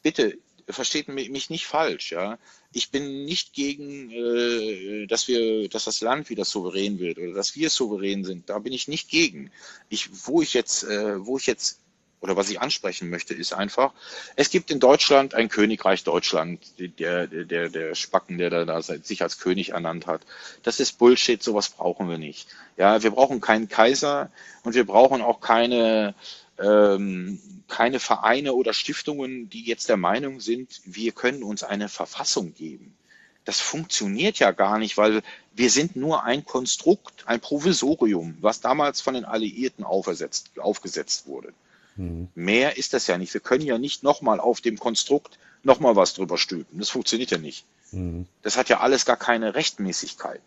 Bitte, 0.03 0.37
versteht 0.67 1.07
mich 1.07 1.49
nicht 1.49 1.67
falsch, 1.67 2.11
ja. 2.11 2.37
Ich 2.71 2.89
bin 2.89 3.25
nicht 3.25 3.53
gegen, 3.53 4.11
äh, 4.11 5.07
dass 5.07 5.27
wir, 5.27 5.69
dass 5.69 5.85
das 5.85 6.01
Land 6.01 6.29
wieder 6.29 6.45
souverän 6.45 6.99
wird 6.99 7.17
oder 7.17 7.33
dass 7.33 7.55
wir 7.55 7.69
souverän 7.69 8.23
sind. 8.23 8.49
Da 8.49 8.59
bin 8.59 8.73
ich 8.73 8.87
nicht 8.87 9.09
gegen. 9.09 9.51
Ich, 9.89 10.09
wo 10.25 10.41
ich 10.41 10.53
jetzt, 10.53 10.83
äh, 10.83 11.25
wo 11.25 11.37
ich 11.37 11.45
jetzt 11.45 11.79
oder 12.21 12.35
was 12.35 12.49
ich 12.49 12.59
ansprechen 12.59 13.11
möchte, 13.11 13.35
ist 13.35 13.53
einfach, 13.53 13.93
es 14.35 14.49
gibt 14.49 14.71
in 14.71 14.79
Deutschland 14.79 15.35
ein 15.35 15.47
Königreich 15.47 16.03
Deutschland, 16.03 16.59
der, 16.79 17.27
der, 17.27 17.69
der 17.69 17.93
Spacken, 17.93 18.39
der 18.39 18.49
da, 18.49 18.65
da 18.65 18.81
sich 18.81 19.21
als 19.21 19.37
König 19.37 19.69
ernannt 19.69 20.07
hat. 20.07 20.21
Das 20.63 20.79
ist 20.79 20.97
Bullshit, 20.97 21.43
sowas 21.43 21.69
brauchen 21.69 22.09
wir 22.09 22.17
nicht. 22.17 22.47
Ja, 22.77 23.03
wir 23.03 23.11
brauchen 23.11 23.41
keinen 23.41 23.69
Kaiser 23.69 24.31
und 24.63 24.73
wir 24.73 24.87
brauchen 24.87 25.21
auch 25.21 25.39
keine, 25.39 26.15
ähm, 26.59 27.39
keine 27.67 27.99
Vereine 27.99 28.53
oder 28.53 28.73
Stiftungen, 28.73 29.49
die 29.49 29.63
jetzt 29.63 29.89
der 29.89 29.97
Meinung 29.97 30.39
sind, 30.39 30.81
wir 30.85 31.11
können 31.11 31.43
uns 31.43 31.63
eine 31.63 31.89
Verfassung 31.89 32.53
geben. 32.53 32.95
Das 33.43 33.61
funktioniert 33.61 34.39
ja 34.39 34.51
gar 34.51 34.79
nicht, 34.79 34.97
weil 34.97 35.21
wir 35.53 35.69
sind 35.69 35.95
nur 35.95 36.23
ein 36.23 36.45
Konstrukt, 36.45 37.27
ein 37.27 37.39
Provisorium, 37.39 38.37
was 38.41 38.59
damals 38.59 39.01
von 39.01 39.13
den 39.13 39.25
Alliierten 39.25 39.83
aufgesetzt 39.83 41.27
wurde. 41.27 41.53
Mhm. 41.95 42.27
Mehr 42.33 42.77
ist 42.77 42.93
das 42.93 43.07
ja 43.07 43.17
nicht. 43.17 43.33
Wir 43.33 43.41
können 43.41 43.65
ja 43.65 43.77
nicht 43.77 44.03
nochmal 44.03 44.39
auf 44.39 44.61
dem 44.61 44.79
Konstrukt 44.79 45.37
nochmal 45.63 45.95
was 45.95 46.13
drüber 46.13 46.37
stülpen. 46.37 46.79
Das 46.79 46.89
funktioniert 46.89 47.31
ja 47.31 47.37
nicht. 47.37 47.65
Mhm. 47.91 48.25
Das 48.41 48.57
hat 48.57 48.69
ja 48.69 48.79
alles 48.79 49.05
gar 49.05 49.17
keine 49.17 49.55
Rechtmäßigkeit. 49.55 50.41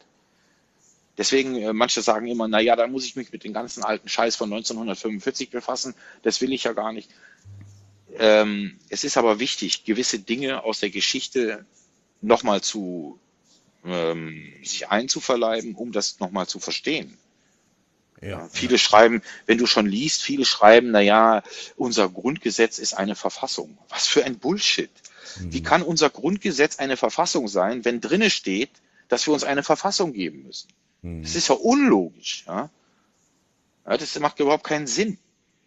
Deswegen, 1.18 1.56
äh, 1.56 1.72
manche 1.72 2.00
sagen 2.00 2.28
immer, 2.28 2.46
na 2.46 2.60
ja, 2.60 2.76
da 2.76 2.86
muss 2.86 3.04
ich 3.04 3.16
mich 3.16 3.32
mit 3.32 3.42
dem 3.42 3.52
ganzen 3.52 3.82
alten 3.82 4.08
Scheiß 4.08 4.36
von 4.36 4.52
1945 4.52 5.50
befassen. 5.50 5.94
Das 6.22 6.40
will 6.40 6.52
ich 6.52 6.64
ja 6.64 6.72
gar 6.72 6.92
nicht. 6.92 7.10
Ähm, 8.16 8.78
es 8.88 9.04
ist 9.04 9.16
aber 9.16 9.40
wichtig, 9.40 9.84
gewisse 9.84 10.20
Dinge 10.20 10.62
aus 10.62 10.78
der 10.80 10.90
Geschichte 10.90 11.66
nochmal 12.20 12.62
zu 12.62 13.18
ähm, 13.84 14.54
sich 14.62 14.88
einzuverleiben, 14.88 15.74
um 15.74 15.92
das 15.92 16.20
nochmal 16.20 16.46
zu 16.46 16.60
verstehen. 16.60 17.18
Ja, 18.20 18.48
viele 18.50 18.72
ja. 18.72 18.78
schreiben, 18.78 19.22
wenn 19.46 19.58
du 19.58 19.66
schon 19.66 19.86
liest, 19.86 20.22
viele 20.22 20.44
schreiben, 20.44 20.90
na 20.90 21.00
ja, 21.00 21.42
unser 21.76 22.08
Grundgesetz 22.08 22.78
ist 22.78 22.94
eine 22.94 23.14
Verfassung. 23.14 23.78
Was 23.88 24.06
für 24.06 24.24
ein 24.24 24.38
Bullshit. 24.38 24.90
Mhm. 25.38 25.52
Wie 25.52 25.62
kann 25.62 25.82
unser 25.82 26.10
Grundgesetz 26.10 26.78
eine 26.78 26.96
Verfassung 26.96 27.48
sein, 27.48 27.84
wenn 27.84 28.00
drinne 28.00 28.30
steht, 28.30 28.70
dass 29.08 29.26
wir 29.26 29.34
uns 29.34 29.44
eine 29.44 29.62
Verfassung 29.62 30.12
geben 30.12 30.42
müssen? 30.44 30.68
Mhm. 31.02 31.22
Das 31.22 31.34
ist 31.34 31.48
ja 31.48 31.54
unlogisch. 31.54 32.44
Ja? 32.46 32.70
ja 33.86 33.96
das 33.96 34.18
macht 34.18 34.40
überhaupt 34.40 34.64
keinen 34.64 34.86
Sinn. 34.86 35.18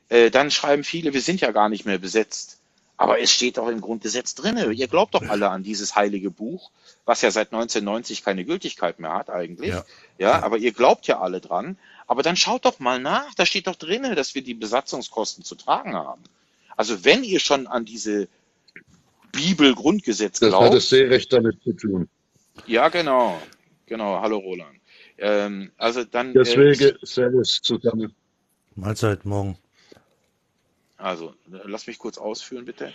Äh, 0.09 0.29
dann 0.29 0.51
schreiben 0.51 0.83
viele, 0.83 1.13
wir 1.13 1.21
sind 1.21 1.41
ja 1.41 1.51
gar 1.51 1.69
nicht 1.69 1.85
mehr 1.85 1.97
besetzt. 1.97 2.57
Aber 2.97 3.19
es 3.19 3.31
steht 3.31 3.57
doch 3.57 3.67
im 3.67 3.81
Grundgesetz 3.81 4.35
drinne. 4.35 4.71
Ihr 4.71 4.87
glaubt 4.87 5.15
doch 5.15 5.23
alle 5.23 5.49
an 5.49 5.63
dieses 5.63 5.95
heilige 5.95 6.29
Buch, 6.29 6.69
was 7.03 7.23
ja 7.23 7.31
seit 7.31 7.47
1990 7.47 8.23
keine 8.23 8.45
Gültigkeit 8.45 8.99
mehr 8.99 9.13
hat 9.13 9.31
eigentlich. 9.31 9.69
Ja, 9.69 9.85
ja 10.19 10.43
aber 10.43 10.57
ihr 10.57 10.71
glaubt 10.71 11.07
ja 11.07 11.19
alle 11.19 11.41
dran. 11.41 11.79
Aber 12.05 12.21
dann 12.21 12.35
schaut 12.35 12.65
doch 12.65 12.79
mal 12.79 12.99
nach. 12.99 13.33
Da 13.33 13.47
steht 13.47 13.65
doch 13.65 13.75
drinne, 13.75 14.13
dass 14.13 14.35
wir 14.35 14.43
die 14.43 14.53
Besatzungskosten 14.53 15.43
zu 15.43 15.55
tragen 15.55 15.95
haben. 15.95 16.21
Also 16.77 17.03
wenn 17.03 17.23
ihr 17.23 17.39
schon 17.39 17.65
an 17.65 17.85
diese 17.85 18.27
Bibel-Grundgesetz 19.31 20.39
glaubt. 20.39 20.53
Das 20.53 20.69
hat 20.69 20.77
es 20.77 20.89
sehr 20.89 21.09
recht 21.09 21.31
damit 21.33 21.61
zu 21.63 21.73
tun. 21.73 22.09
Ja, 22.67 22.89
genau. 22.89 23.41
Genau. 23.85 24.21
Hallo 24.21 24.37
Roland. 24.37 24.80
Ähm, 25.21 25.71
also 25.77 26.03
dann. 26.03 26.33
Deswegen, 26.33 26.83
äh, 26.83 26.97
Servus 27.03 27.61
zusammen. 27.61 28.13
Mahlzeit 28.75 29.23
morgen. 29.23 29.57
Also, 30.97 31.33
lass 31.47 31.87
mich 31.87 31.99
kurz 31.99 32.17
ausführen, 32.17 32.65
bitte. 32.65 32.91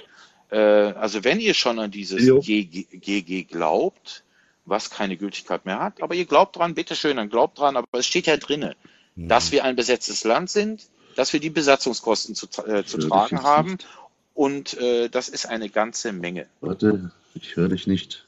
Äh, 0.50 0.58
also, 0.58 1.22
wenn 1.24 1.40
ihr 1.40 1.54
schon 1.54 1.78
an 1.78 1.90
dieses 1.90 2.44
GG 2.44 3.44
glaubt, 3.44 4.24
was 4.64 4.90
keine 4.90 5.16
Gültigkeit 5.16 5.64
mehr 5.66 5.78
hat, 5.80 6.02
aber 6.02 6.14
ihr 6.14 6.26
glaubt 6.26 6.56
dran, 6.56 6.74
bitteschön, 6.74 7.16
dann 7.16 7.30
glaubt 7.30 7.58
dran, 7.58 7.76
aber 7.76 7.86
es 7.92 8.06
steht 8.06 8.26
ja 8.26 8.36
drinne, 8.36 8.74
mhm. 9.14 9.28
dass 9.28 9.52
wir 9.52 9.64
ein 9.64 9.76
besetztes 9.76 10.24
Land 10.24 10.50
sind, 10.50 10.88
dass 11.14 11.32
wir 11.32 11.38
die 11.38 11.50
Besatzungskosten 11.50 12.34
zu, 12.34 12.46
äh, 12.66 12.84
zu 12.84 12.98
tragen 12.98 13.42
haben 13.42 13.72
nicht. 13.72 13.86
und 14.34 14.74
äh, 14.78 15.08
das 15.08 15.28
ist 15.28 15.46
eine 15.46 15.70
ganze 15.70 16.12
Menge. 16.12 16.48
Warte, 16.60 17.12
ich 17.34 17.54
höre 17.54 17.68
dich 17.68 17.86
nicht. 17.86 18.26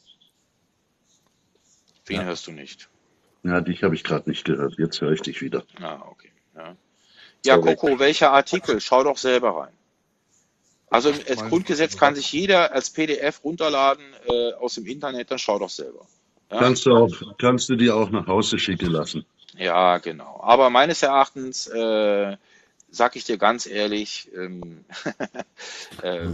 Wen 2.06 2.16
ja. 2.16 2.24
hörst 2.24 2.46
du 2.46 2.52
nicht? 2.52 2.88
Ja, 3.42 3.60
dich 3.60 3.82
habe 3.82 3.94
ich 3.94 4.04
gerade 4.04 4.28
nicht 4.28 4.44
gehört. 4.44 4.74
Jetzt 4.78 5.00
höre 5.00 5.12
ich 5.12 5.22
dich 5.22 5.40
wieder. 5.40 5.64
Ah, 5.80 6.02
okay. 6.06 6.32
Ja, 6.56 6.76
ja 7.44 7.58
Coco, 7.58 7.98
welcher 7.98 8.32
Artikel? 8.32 8.80
Schau 8.80 9.04
doch 9.04 9.16
selber 9.16 9.56
rein. 9.56 9.72
Also 10.90 11.12
das 11.12 11.44
Grundgesetz 11.48 11.96
kann 11.96 12.14
sich 12.14 12.32
jeder 12.32 12.72
als 12.72 12.90
PDF 12.90 13.44
runterladen 13.44 14.04
äh, 14.26 14.52
aus 14.54 14.74
dem 14.74 14.86
Internet, 14.86 15.30
dann 15.30 15.38
schau 15.38 15.58
doch 15.58 15.68
selber. 15.68 16.06
Ja? 16.50 16.60
Kannst, 16.60 16.86
du 16.86 16.96
auch, 16.96 17.10
kannst 17.38 17.68
du 17.68 17.76
dir 17.76 17.94
auch 17.94 18.10
nach 18.10 18.26
Hause 18.26 18.58
schicken 18.58 18.90
lassen. 18.90 19.26
Ja, 19.56 19.98
genau. 19.98 20.40
Aber 20.42 20.70
meines 20.70 21.02
Erachtens, 21.02 21.66
äh, 21.66 22.36
sag 22.90 23.16
ich 23.16 23.24
dir 23.24 23.36
ganz 23.36 23.66
ehrlich, 23.66 24.30
ähm, 24.34 24.84
äh, 26.02 26.28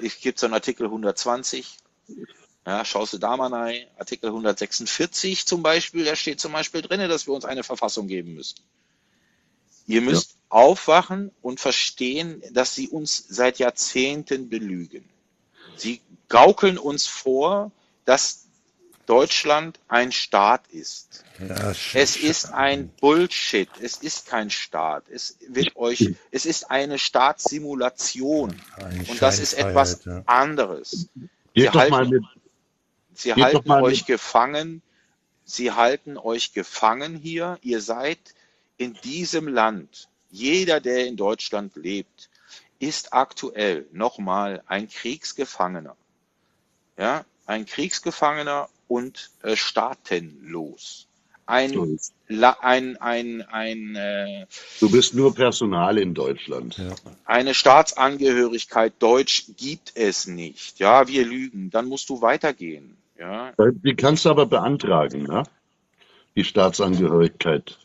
ich 0.00 0.20
gebe 0.20 0.38
so 0.38 0.46
einen 0.46 0.54
Artikel 0.54 0.86
120, 0.86 1.76
ja, 2.66 2.84
schaust 2.84 3.12
du 3.14 3.18
da 3.18 3.36
mal 3.36 3.52
rein, 3.52 3.86
Artikel 3.98 4.26
146 4.26 5.46
zum 5.46 5.62
Beispiel, 5.62 6.04
da 6.04 6.14
steht 6.14 6.40
zum 6.40 6.52
Beispiel 6.52 6.82
drin, 6.82 7.08
dass 7.08 7.26
wir 7.26 7.34
uns 7.34 7.44
eine 7.44 7.62
Verfassung 7.62 8.06
geben 8.06 8.34
müssen. 8.34 8.58
Ihr 9.86 10.02
müsst 10.02 10.30
ja. 10.30 10.36
aufwachen 10.50 11.32
und 11.42 11.58
verstehen, 11.58 12.42
dass 12.52 12.74
sie 12.74 12.88
uns 12.88 13.24
seit 13.28 13.58
Jahrzehnten 13.58 14.48
belügen. 14.48 15.04
Sie 15.76 16.00
gaukeln 16.28 16.78
uns 16.78 17.06
vor, 17.06 17.72
dass 18.04 18.46
Deutschland 19.06 19.80
ein 19.88 20.12
Staat 20.12 20.68
ist. 20.68 21.24
Ja, 21.40 21.72
es 21.94 22.16
ist 22.16 22.52
ein 22.52 22.90
Bullshit. 23.00 23.68
Es 23.80 23.96
ist 23.96 24.26
kein 24.26 24.50
Staat. 24.50 25.08
Es 25.08 25.36
wird 25.48 25.74
euch, 25.74 26.14
es 26.30 26.46
ist 26.46 26.70
eine 26.70 26.96
Staatssimulation. 26.96 28.54
Ein 28.76 29.06
und 29.08 29.20
das 29.20 29.40
ist 29.40 29.54
etwas 29.54 30.04
ja. 30.04 30.22
anderes. 30.26 31.08
Sie 31.56 31.68
halten, 31.68 32.10
mit, 32.10 32.22
sie 33.22 33.34
halten 33.34 33.70
euch 33.70 34.06
gefangen. 34.06 34.82
Sie 35.44 35.72
halten 35.72 36.16
euch 36.16 36.52
gefangen 36.52 37.16
hier. 37.16 37.58
Ihr 37.62 37.80
seid 37.80 38.18
in 38.76 38.94
diesem 39.04 39.48
Land, 39.48 40.08
jeder, 40.30 40.80
der 40.80 41.06
in 41.06 41.16
Deutschland 41.16 41.76
lebt, 41.76 42.30
ist 42.78 43.12
aktuell 43.12 43.86
nochmal 43.92 44.62
ein 44.66 44.88
Kriegsgefangener. 44.88 45.96
Ja, 46.96 47.24
ein 47.46 47.66
Kriegsgefangener 47.66 48.68
und 48.88 49.30
äh, 49.42 49.56
staatenlos. 49.56 51.06
Ein, 51.46 51.98
ein, 52.60 52.96
ein, 52.98 53.42
ein, 53.42 53.96
äh, 53.96 54.46
du 54.78 54.88
bist 54.88 55.14
nur 55.14 55.34
Personal 55.34 55.98
in 55.98 56.14
Deutschland. 56.14 56.78
Ja. 56.78 56.94
Eine 57.24 57.54
Staatsangehörigkeit 57.54 58.92
Deutsch 59.00 59.46
gibt 59.56 59.92
es 59.96 60.28
nicht. 60.28 60.78
Ja, 60.78 61.08
wir 61.08 61.26
lügen. 61.26 61.70
Dann 61.70 61.86
musst 61.86 62.08
du 62.08 62.22
weitergehen. 62.22 62.96
Ja. 63.20 63.52
Die 63.58 63.94
kannst 63.94 64.24
du 64.24 64.30
aber 64.30 64.46
beantragen, 64.46 65.24
ne? 65.24 65.42
Die 66.36 66.44
Staatsangehörigkeit. 66.44 67.78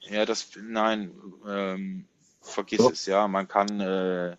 Ja, 0.00 0.24
das, 0.24 0.50
nein, 0.62 1.10
ähm, 1.46 2.04
vergiss 2.40 2.78
Doch. 2.78 2.92
es, 2.92 3.06
ja. 3.06 3.26
Man 3.26 3.48
kann. 3.48 3.80
Äh, 3.80 4.36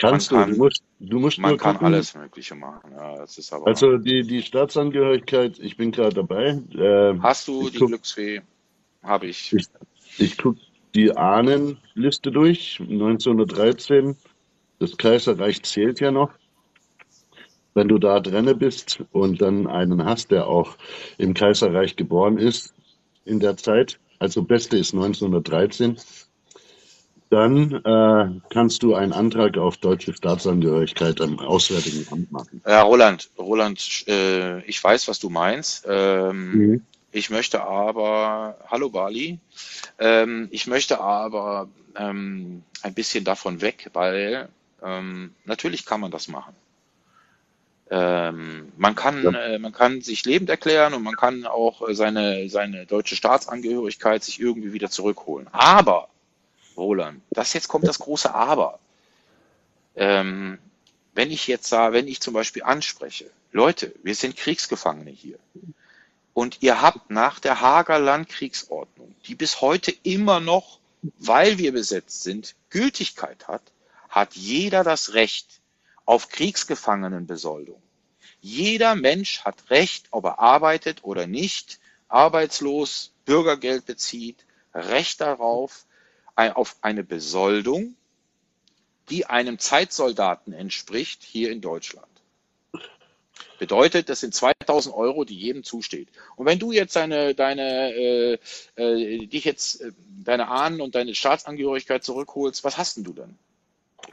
Kannst 0.00 0.32
man 0.32 0.40
du, 0.40 0.46
kann, 0.46 0.52
du 0.54 0.58
musst, 0.64 0.82
Du 1.10 1.18
musst 1.18 1.38
Man 1.38 1.56
kann 1.56 1.74
gucken, 1.74 1.86
alles 1.86 2.14
Mögliche 2.14 2.54
machen. 2.54 2.92
Ja, 2.92 3.18
das 3.18 3.38
ist 3.38 3.52
aber. 3.52 3.66
also 3.66 3.98
die, 3.98 4.22
die 4.22 4.42
Staatsangehörigkeit, 4.42 5.58
ich 5.58 5.76
bin 5.76 5.92
gerade 5.92 6.14
dabei. 6.14 6.60
Äh, 6.74 7.18
Hast 7.20 7.48
du 7.48 7.68
die 7.68 7.78
guck, 7.78 7.88
Glücksfee? 7.88 8.42
Habe 9.02 9.26
ich. 9.26 9.52
ich, 9.52 9.66
ich 10.18 10.38
guck 10.38 10.56
die 10.94 11.16
Ahnenliste 11.16 12.32
durch. 12.32 12.80
1913, 12.80 14.16
das 14.78 14.96
Kaiserreich 14.96 15.62
zählt 15.62 16.00
ja 16.00 16.10
noch. 16.10 16.32
Wenn 17.74 17.88
du 17.88 17.98
da 17.98 18.20
drinne 18.20 18.54
bist 18.54 19.02
und 19.12 19.42
dann 19.42 19.66
einen 19.66 20.04
hast, 20.04 20.30
der 20.30 20.46
auch 20.46 20.76
im 21.18 21.34
Kaiserreich 21.34 21.96
geboren 21.96 22.38
ist 22.38 22.72
in 23.24 23.40
der 23.40 23.56
Zeit, 23.56 23.98
also 24.18 24.42
beste 24.42 24.76
ist 24.76 24.94
1913, 24.94 25.98
dann 27.30 27.72
äh, 27.84 28.40
kannst 28.50 28.82
du 28.84 28.94
einen 28.94 29.12
Antrag 29.12 29.58
auf 29.58 29.76
deutsche 29.78 30.14
Staatsangehörigkeit 30.14 31.20
am 31.20 31.40
Auswärtigen 31.40 32.06
Amt 32.12 32.30
machen. 32.30 32.62
Ja, 32.64 32.82
Roland, 32.82 33.28
Roland, 33.36 34.04
äh, 34.06 34.62
ich 34.64 34.82
weiß, 34.82 35.08
was 35.08 35.18
du 35.18 35.30
meinst. 35.30 35.84
Ähm, 35.88 36.52
Mhm. 36.52 36.86
ich 37.10 37.30
möchte 37.30 37.62
aber, 37.62 38.56
hallo 38.68 38.88
Bali, 38.88 39.40
ähm, 39.98 40.48
ich 40.52 40.68
möchte 40.68 41.00
aber 41.00 41.68
ähm, 41.96 42.62
ein 42.82 42.94
bisschen 42.94 43.24
davon 43.24 43.60
weg, 43.60 43.90
weil 43.94 44.48
ähm, 44.82 45.34
natürlich 45.44 45.84
kann 45.86 46.00
man 46.00 46.12
das 46.12 46.28
machen. 46.28 46.54
Ähm, 47.90 48.72
man 48.76 48.94
kann, 48.94 49.22
Ja. 49.22 49.30
äh, 49.32 49.58
man 49.58 49.72
kann 49.72 50.00
sich 50.00 50.24
lebend 50.24 50.48
erklären 50.48 50.94
und 50.94 51.02
man 51.02 51.16
kann 51.16 51.44
auch 51.46 51.86
äh, 51.86 51.94
seine, 51.94 52.48
seine 52.48 52.86
deutsche 52.86 53.14
Staatsangehörigkeit 53.14 54.24
sich 54.24 54.40
irgendwie 54.40 54.72
wieder 54.72 54.90
zurückholen. 54.90 55.48
Aber, 55.52 56.08
Roland, 56.76 57.20
das 57.30 57.52
jetzt 57.52 57.68
kommt 57.68 57.86
das 57.86 57.98
große 57.98 58.34
Aber. 58.34 58.78
Ähm, 59.96 60.58
wenn 61.14 61.30
ich 61.30 61.46
jetzt 61.46 61.68
sage, 61.68 61.94
wenn 61.94 62.08
ich 62.08 62.20
zum 62.20 62.34
Beispiel 62.34 62.62
anspreche, 62.62 63.30
Leute, 63.52 63.94
wir 64.02 64.14
sind 64.14 64.36
Kriegsgefangene 64.36 65.10
hier. 65.10 65.38
Und 66.32 66.58
ihr 66.62 66.82
habt 66.82 67.10
nach 67.10 67.38
der 67.38 67.60
Hager 67.60 68.00
Landkriegsordnung, 68.00 69.14
die 69.26 69.36
bis 69.36 69.60
heute 69.60 69.94
immer 70.02 70.40
noch, 70.40 70.80
weil 71.18 71.58
wir 71.58 71.70
besetzt 71.72 72.24
sind, 72.24 72.56
Gültigkeit 72.70 73.46
hat, 73.46 73.62
hat 74.08 74.34
jeder 74.34 74.82
das 74.82 75.14
Recht 75.14 75.60
auf 76.04 76.28
Kriegsgefangenenbesoldung. 76.28 77.82
Jeder 78.40 78.94
Mensch 78.94 79.40
hat 79.40 79.70
Recht, 79.70 80.08
ob 80.10 80.24
er 80.24 80.38
arbeitet 80.38 81.02
oder 81.02 81.26
nicht, 81.26 81.78
arbeitslos, 82.08 83.12
Bürgergeld 83.24 83.86
bezieht, 83.86 84.44
Recht 84.74 85.20
darauf, 85.20 85.86
auf 86.36 86.76
eine 86.80 87.04
Besoldung, 87.04 87.94
die 89.08 89.26
einem 89.26 89.58
Zeitsoldaten 89.58 90.52
entspricht 90.52 91.22
hier 91.22 91.50
in 91.50 91.60
Deutschland. 91.60 92.08
Bedeutet, 93.58 94.08
das 94.08 94.20
sind 94.20 94.34
2000 94.34 94.94
Euro, 94.94 95.24
die 95.24 95.36
jedem 95.36 95.62
zusteht. 95.62 96.08
Und 96.36 96.46
wenn 96.46 96.58
du 96.58 96.72
jetzt 96.72 96.96
deine, 96.96 97.34
deine, 97.34 97.94
äh, 97.94 98.38
äh, 98.76 99.26
dich 99.26 99.44
jetzt, 99.44 99.80
äh, 99.80 99.92
deine 100.24 100.48
Ahnen 100.48 100.80
und 100.80 100.94
deine 100.94 101.14
Staatsangehörigkeit 101.14 102.02
zurückholst, 102.02 102.64
was 102.64 102.78
hast 102.78 102.96
denn 102.96 103.04
du 103.04 103.12
dann? 103.12 103.38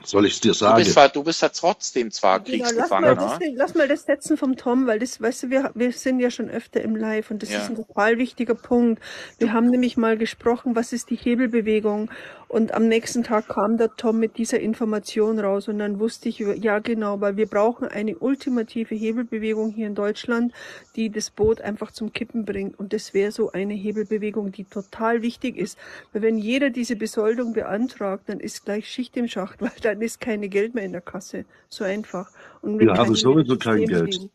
Soll 0.04 0.26
ich 0.26 0.34
es 0.36 0.40
dir 0.42 0.54
Du 0.64 0.74
bist 0.74 0.92
sagen? 0.92 0.94
zwar, 0.94 1.10
du 1.10 1.24
bist 1.24 1.42
ja 1.42 1.50
trotzdem 1.50 2.12
zwar 2.12 2.40
Genau, 2.44 2.70
lass 2.72 2.98
mal, 2.98 3.16
das, 3.18 3.38
Kriegsgefangener. 3.38 3.40
lass 3.56 3.74
mal 3.76 3.88
das 3.88 4.04
setzen 4.06 4.38
vom 4.38 4.56
Tom, 4.56 4.88
weil 4.88 5.00
das, 5.00 5.22
weißt 5.22 5.44
du, 5.44 5.50
wir, 5.52 5.72
wir 5.76 5.92
sind 5.92 6.20
ja 6.20 6.32
schon 6.32 6.50
öfter 6.50 6.82
im 6.82 6.96
Live 6.96 7.30
und 7.32 7.44
das 7.44 7.58
ist 7.58 7.68
Ja. 7.68 7.68
ein 7.70 7.76
total 7.76 8.18
wichtiger 8.18 8.56
Punkt. 8.56 9.02
Wir 9.38 9.54
haben 9.54 9.70
nämlich 9.70 9.98
mal 9.98 10.18
gesprochen, 10.18 10.76
was 10.76 10.94
ist 10.94 11.10
die 11.12 11.16
Hebelbewegung 11.18 12.10
und 12.52 12.74
am 12.74 12.90
nächsten 12.90 13.24
Tag 13.24 13.48
kam 13.48 13.78
der 13.78 13.96
Tom 13.96 14.20
mit 14.20 14.38
dieser 14.38 14.60
Information 14.60 15.40
raus 15.40 15.70
und 15.70 15.80
dann 15.80 16.02
wusste 16.02 16.28
ich, 16.28 16.40
ja 16.40 16.80
genau, 16.80 17.22
weil 17.22 17.38
wir 17.38 17.46
brauchen 17.46 17.88
eine 17.88 18.18
ultimative 18.18 18.94
Hebelbewegung 18.94 19.72
hier 19.72 19.88
in 19.88 19.96
Deutschland, 19.96 20.52
die 20.98 21.10
das 21.10 21.30
Boot 21.30 21.62
einfach 21.62 21.92
zum 21.92 22.12
Kippen 22.12 22.44
bringt 22.44 22.78
und 22.78 22.92
das 22.92 23.14
wäre 23.14 23.32
so 23.32 23.54
eine 23.54 23.74
Hebelbewegung, 23.74 24.52
die 24.52 24.66
total 24.66 25.22
wichtig 25.22 25.56
ist, 25.56 25.78
weil 26.12 26.24
wenn 26.24 26.38
jeder 26.38 26.72
diese 26.72 26.98
Besoldung 26.98 27.54
beantragt, 27.54 28.26
dann 28.28 28.42
ist 28.42 28.66
gleich 28.66 28.86
Schicht 28.86 29.16
im 29.16 29.30
Schacht, 29.30 29.62
weil 29.62 29.72
dann 29.82 30.02
ist 30.02 30.20
keine 30.20 30.50
Geld 30.50 30.76
mehr 30.76 30.84
in 30.84 30.92
der 30.92 31.00
Kasse. 31.00 31.46
So 31.70 31.86
einfach. 31.86 32.30
Und 32.62 32.80
wir 32.80 32.92
haben 32.92 33.16
sowieso 33.16 33.56
kein 33.56 33.86
Geld. 33.86 34.14
leben. 34.14 34.30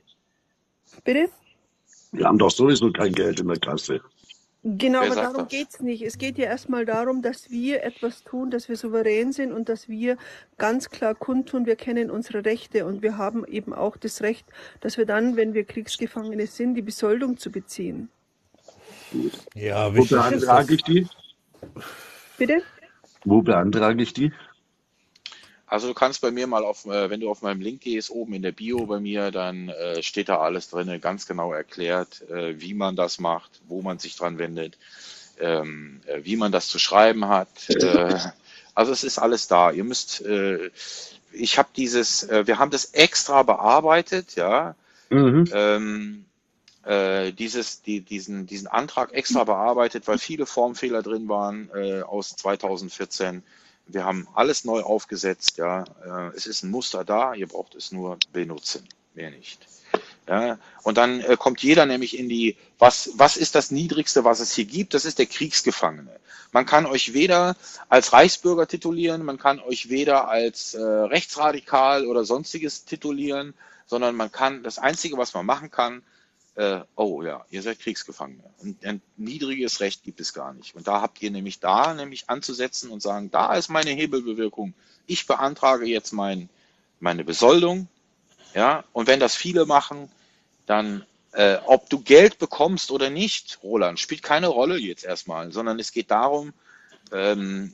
Bitte? 1.04 1.28
Wir 2.12 2.24
haben 2.24 2.38
doch 2.38 2.50
sowieso 2.50 2.90
kein 2.92 3.12
Geld 3.12 3.40
in 3.40 3.48
der 3.48 3.58
Kasse. 3.58 4.00
Genau, 4.68 5.02
Wer 5.02 5.12
aber 5.12 5.14
darum 5.14 5.36
das? 5.44 5.48
geht's 5.48 5.80
nicht. 5.80 6.02
Es 6.02 6.18
geht 6.18 6.38
ja 6.38 6.46
erstmal 6.46 6.84
darum, 6.84 7.22
dass 7.22 7.52
wir 7.52 7.84
etwas 7.84 8.24
tun, 8.24 8.50
dass 8.50 8.68
wir 8.68 8.76
souverän 8.76 9.32
sind 9.32 9.52
und 9.52 9.68
dass 9.68 9.88
wir 9.88 10.16
ganz 10.58 10.90
klar 10.90 11.14
kundtun, 11.14 11.66
wir 11.66 11.76
kennen 11.76 12.10
unsere 12.10 12.44
Rechte 12.44 12.84
und 12.84 13.00
wir 13.00 13.16
haben 13.16 13.46
eben 13.46 13.72
auch 13.72 13.96
das 13.96 14.22
Recht, 14.22 14.44
dass 14.80 14.98
wir 14.98 15.06
dann, 15.06 15.36
wenn 15.36 15.54
wir 15.54 15.62
Kriegsgefangene 15.62 16.48
sind, 16.48 16.74
die 16.74 16.82
Besoldung 16.82 17.36
zu 17.36 17.52
beziehen. 17.52 18.08
Ja, 19.54 19.96
Wo 19.96 20.04
beantrage 20.04 20.74
ich 20.74 20.82
die? 20.82 21.06
Bitte? 22.36 22.60
Wo 23.24 23.42
beantrage 23.42 24.02
ich 24.02 24.14
die? 24.14 24.32
Also 25.66 25.88
du 25.88 25.94
kannst 25.94 26.20
bei 26.20 26.30
mir 26.30 26.46
mal 26.46 26.64
auf, 26.64 26.86
äh, 26.86 27.10
wenn 27.10 27.20
du 27.20 27.28
auf 27.28 27.42
meinem 27.42 27.60
Link 27.60 27.80
gehst, 27.80 28.10
oben 28.10 28.34
in 28.34 28.42
der 28.42 28.52
Bio 28.52 28.86
bei 28.86 29.00
mir, 29.00 29.32
dann 29.32 29.68
äh, 29.68 30.00
steht 30.02 30.28
da 30.28 30.38
alles 30.38 30.70
drin, 30.70 31.00
ganz 31.00 31.26
genau 31.26 31.52
erklärt, 31.52 32.22
äh, 32.30 32.60
wie 32.60 32.74
man 32.74 32.94
das 32.94 33.18
macht, 33.18 33.50
wo 33.66 33.82
man 33.82 33.98
sich 33.98 34.14
dran 34.16 34.38
wendet, 34.38 34.78
ähm, 35.40 36.00
äh, 36.06 36.20
wie 36.22 36.36
man 36.36 36.52
das 36.52 36.68
zu 36.68 36.78
schreiben 36.78 37.26
hat. 37.28 37.48
Also 38.74 38.92
es 38.92 39.04
ist 39.04 39.18
alles 39.18 39.48
da. 39.48 39.70
Ihr 39.70 39.84
müsst, 39.84 40.22
ich 41.32 41.56
habe 41.56 41.68
dieses, 41.74 42.28
wir 42.28 42.58
haben 42.58 42.70
das 42.70 42.84
extra 42.92 43.42
bearbeitet, 43.42 44.36
ja. 44.36 44.74
Mhm. 45.08 45.48
Ähm, 45.50 46.24
äh, 46.84 47.32
dieses, 47.32 47.80
die, 47.80 48.02
diesen, 48.02 48.46
diesen 48.46 48.66
Antrag 48.66 49.14
extra 49.14 49.44
bearbeitet, 49.44 50.06
weil 50.06 50.18
viele 50.18 50.44
Formfehler 50.44 51.02
drin 51.02 51.26
waren 51.26 51.70
aus 52.02 52.36
2014. 52.36 53.42
Wir 53.86 54.04
haben 54.04 54.26
alles 54.34 54.64
neu 54.64 54.82
aufgesetzt, 54.82 55.58
ja. 55.58 55.84
Äh, 56.04 56.36
es 56.36 56.46
ist 56.46 56.62
ein 56.62 56.70
Muster 56.70 57.04
da, 57.04 57.34
ihr 57.34 57.46
braucht 57.46 57.74
es 57.74 57.92
nur 57.92 58.18
benutzen, 58.32 58.86
mehr 59.14 59.30
nicht. 59.30 59.66
Ja, 60.28 60.58
und 60.82 60.98
dann 60.98 61.20
äh, 61.20 61.36
kommt 61.38 61.62
jeder 61.62 61.86
nämlich 61.86 62.18
in 62.18 62.28
die, 62.28 62.56
was, 62.80 63.10
was 63.14 63.36
ist 63.36 63.54
das 63.54 63.70
Niedrigste, 63.70 64.24
was 64.24 64.40
es 64.40 64.52
hier 64.52 64.64
gibt? 64.64 64.92
Das 64.94 65.04
ist 65.04 65.20
der 65.20 65.26
Kriegsgefangene. 65.26 66.10
Man 66.50 66.66
kann 66.66 66.86
euch 66.86 67.12
weder 67.12 67.56
als 67.88 68.12
Reichsbürger 68.12 68.66
titulieren, 68.66 69.24
man 69.24 69.38
kann 69.38 69.60
euch 69.60 69.88
weder 69.88 70.28
als 70.28 70.74
äh, 70.74 70.82
rechtsradikal 70.82 72.06
oder 72.06 72.24
sonstiges 72.24 72.84
titulieren, 72.84 73.54
sondern 73.86 74.16
man 74.16 74.32
kann, 74.32 74.64
das 74.64 74.78
Einzige, 74.78 75.16
was 75.16 75.32
man 75.32 75.46
machen 75.46 75.70
kann, 75.70 76.02
äh, 76.56 76.80
oh 76.96 77.22
ja, 77.22 77.44
ihr 77.50 77.62
seid 77.62 77.78
Kriegsgefangene. 77.80 78.42
Und 78.58 78.84
ein 78.84 79.02
niedriges 79.16 79.80
Recht 79.80 80.02
gibt 80.02 80.20
es 80.20 80.32
gar 80.32 80.54
nicht. 80.54 80.74
Und 80.74 80.88
da 80.88 81.02
habt 81.02 81.22
ihr 81.22 81.30
nämlich 81.30 81.60
da 81.60 81.94
nämlich 81.94 82.28
anzusetzen 82.28 82.90
und 82.90 83.02
sagen, 83.02 83.30
da 83.30 83.54
ist 83.54 83.68
meine 83.68 83.90
Hebelbewirkung. 83.90 84.74
Ich 85.06 85.26
beantrage 85.26 85.84
jetzt 85.84 86.12
mein, 86.12 86.48
meine 86.98 87.24
Besoldung. 87.24 87.88
Ja, 88.54 88.84
und 88.92 89.06
wenn 89.06 89.20
das 89.20 89.36
viele 89.36 89.66
machen, 89.66 90.10
dann, 90.64 91.04
äh, 91.32 91.58
ob 91.66 91.90
du 91.90 92.00
Geld 92.00 92.38
bekommst 92.38 92.90
oder 92.90 93.10
nicht, 93.10 93.58
Roland, 93.62 94.00
spielt 94.00 94.22
keine 94.22 94.48
Rolle 94.48 94.78
jetzt 94.78 95.04
erstmal, 95.04 95.52
sondern 95.52 95.78
es 95.78 95.92
geht 95.92 96.10
darum, 96.10 96.54
ähm, 97.12 97.70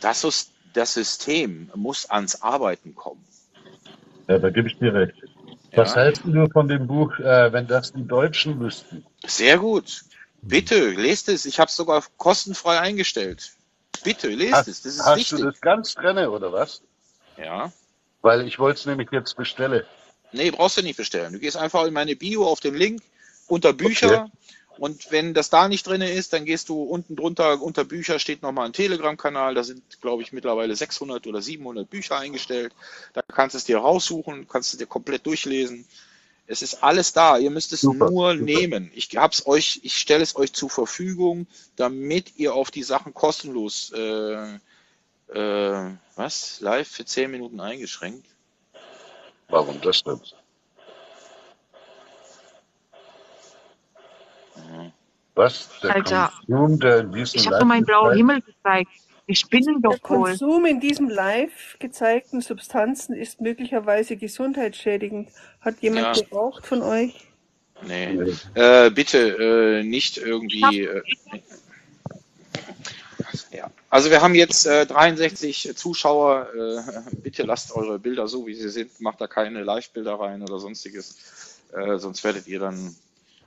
das, 0.00 0.52
das 0.72 0.94
System 0.94 1.68
muss 1.74 2.08
ans 2.08 2.42
Arbeiten 2.42 2.94
kommen. 2.94 3.24
Ja, 4.28 4.38
da 4.38 4.50
gebe 4.50 4.68
ich 4.68 4.78
dir 4.78 4.94
recht. 4.94 5.14
Was 5.74 5.94
Ja, 5.94 6.02
hältst 6.02 6.22
du 6.24 6.48
von 6.48 6.68
dem 6.68 6.86
Buch, 6.86 7.18
äh, 7.18 7.52
wenn 7.52 7.66
das 7.66 7.92
die 7.92 8.06
Deutschen 8.06 8.58
wüssten? 8.60 9.04
sehr 9.26 9.58
gut. 9.58 10.02
Bitte, 10.40 10.90
lest 10.90 11.28
es. 11.28 11.44
Ich 11.46 11.58
habe 11.58 11.68
es 11.68 11.76
sogar 11.76 12.02
kostenfrei 12.16 12.78
eingestellt. 12.80 13.52
Bitte, 14.04 14.28
lest 14.28 14.52
Hast, 14.52 14.68
es. 14.68 14.82
Das 14.82 14.94
ist 14.94 15.04
hast 15.04 15.32
du 15.32 15.36
wichtig. 15.36 15.52
das 15.52 15.60
ganz 15.60 15.94
drinne 15.94 16.30
oder 16.30 16.52
was? 16.52 16.82
Ja. 17.36 17.72
Weil 18.22 18.46
ich 18.46 18.58
wollte 18.58 18.80
es 18.80 18.86
nämlich 18.86 19.10
jetzt 19.12 19.36
bestellen. 19.36 19.84
Nee, 20.32 20.50
brauchst 20.50 20.76
du 20.76 20.82
nicht 20.82 20.96
bestellen. 20.96 21.32
Du 21.32 21.38
gehst 21.38 21.56
einfach 21.56 21.84
in 21.86 21.92
meine 21.94 22.14
Bio 22.16 22.46
auf 22.46 22.60
den 22.60 22.74
Link 22.74 23.02
unter 23.46 23.70
Okay. 23.70 24.24
Und 24.78 25.10
wenn 25.10 25.34
das 25.34 25.50
da 25.50 25.68
nicht 25.68 25.86
drin 25.86 26.00
ist, 26.00 26.32
dann 26.32 26.44
gehst 26.44 26.68
du 26.68 26.82
unten 26.82 27.16
drunter, 27.16 27.60
unter 27.60 27.84
Bücher 27.84 28.18
steht 28.18 28.42
nochmal 28.42 28.66
ein 28.66 28.72
Telegram-Kanal. 28.72 29.54
Da 29.54 29.64
sind, 29.64 29.82
glaube 30.00 30.22
ich, 30.22 30.32
mittlerweile 30.32 30.74
600 30.76 31.26
oder 31.26 31.42
700 31.42 31.88
Bücher 31.88 32.16
eingestellt. 32.18 32.72
Da 33.12 33.22
kannst 33.22 33.54
du 33.54 33.58
es 33.58 33.64
dir 33.64 33.78
raussuchen, 33.78 34.46
kannst 34.48 34.72
du 34.72 34.78
dir 34.78 34.86
komplett 34.86 35.26
durchlesen. 35.26 35.84
Es 36.46 36.62
ist 36.62 36.82
alles 36.82 37.12
da. 37.12 37.38
Ihr 37.38 37.50
müsst 37.50 37.72
es 37.72 37.82
Super, 37.82 38.10
nur 38.10 38.32
super. 38.32 38.44
nehmen. 38.44 38.90
Ich 38.94 39.14
hab's 39.16 39.46
euch, 39.46 39.80
ich 39.82 39.96
stelle 39.96 40.22
es 40.22 40.36
euch 40.36 40.52
zur 40.52 40.70
Verfügung, 40.70 41.46
damit 41.76 42.36
ihr 42.36 42.54
auf 42.54 42.70
die 42.70 42.84
Sachen 42.84 43.12
kostenlos, 43.12 43.92
äh, 43.94 44.58
äh, 45.34 45.90
was? 46.16 46.60
Live 46.60 46.88
für 46.88 47.04
10 47.04 47.30
Minuten 47.30 47.60
eingeschränkt? 47.60 48.26
Warum 49.48 49.80
das 49.80 50.04
denn? 50.04 50.20
Was? 55.38 55.68
Der 55.84 55.94
Alter, 55.94 56.32
Konsum, 56.46 56.80
der 56.80 56.98
in 56.98 57.12
diesen 57.12 57.38
ich 57.38 57.46
habe 57.46 57.58
nur 57.58 57.66
meinen 57.66 57.84
blauen 57.84 58.16
Himmel 58.16 58.42
gezeigt. 58.42 58.90
Spinnen 59.30 59.80
Der 59.80 59.92
doch 59.92 60.10
wohl. 60.10 60.30
Konsum 60.30 60.64
in 60.66 60.80
diesem 60.80 61.08
live 61.08 61.76
gezeigten 61.78 62.40
Substanzen 62.40 63.14
ist 63.14 63.40
möglicherweise 63.40 64.16
gesundheitsschädigend. 64.16 65.28
Hat 65.60 65.80
jemand 65.80 66.16
Ja, 66.16 66.24
geraucht 66.24 66.66
von 66.66 66.82
euch? 66.82 67.28
nee. 67.86 68.18
Äh, 68.54 68.90
bitte 68.90 69.80
äh, 69.80 69.84
nicht 69.84 70.16
irgendwie. 70.16 70.84
Äh, 70.86 71.02
ja. 73.52 73.70
Also 73.90 74.10
wir 74.10 74.20
haben 74.20 74.34
jetzt 74.34 74.66
äh, 74.66 74.86
63 74.86 75.76
Zuschauer. 75.76 76.48
Äh, 76.52 77.16
bitte 77.22 77.44
lasst 77.44 77.70
eure 77.76 78.00
Bilder 78.00 78.26
so, 78.26 78.44
wie 78.48 78.54
sie 78.54 78.70
sind. 78.70 79.00
Macht 79.00 79.20
da 79.20 79.28
keine 79.28 79.62
Live-Bilder 79.62 80.14
rein 80.18 80.42
oder 80.42 80.58
sonstiges. 80.58 81.60
Äh, 81.72 81.98
sonst 81.98 82.24
werdet 82.24 82.48
ihr 82.48 82.58
dann 82.58 82.96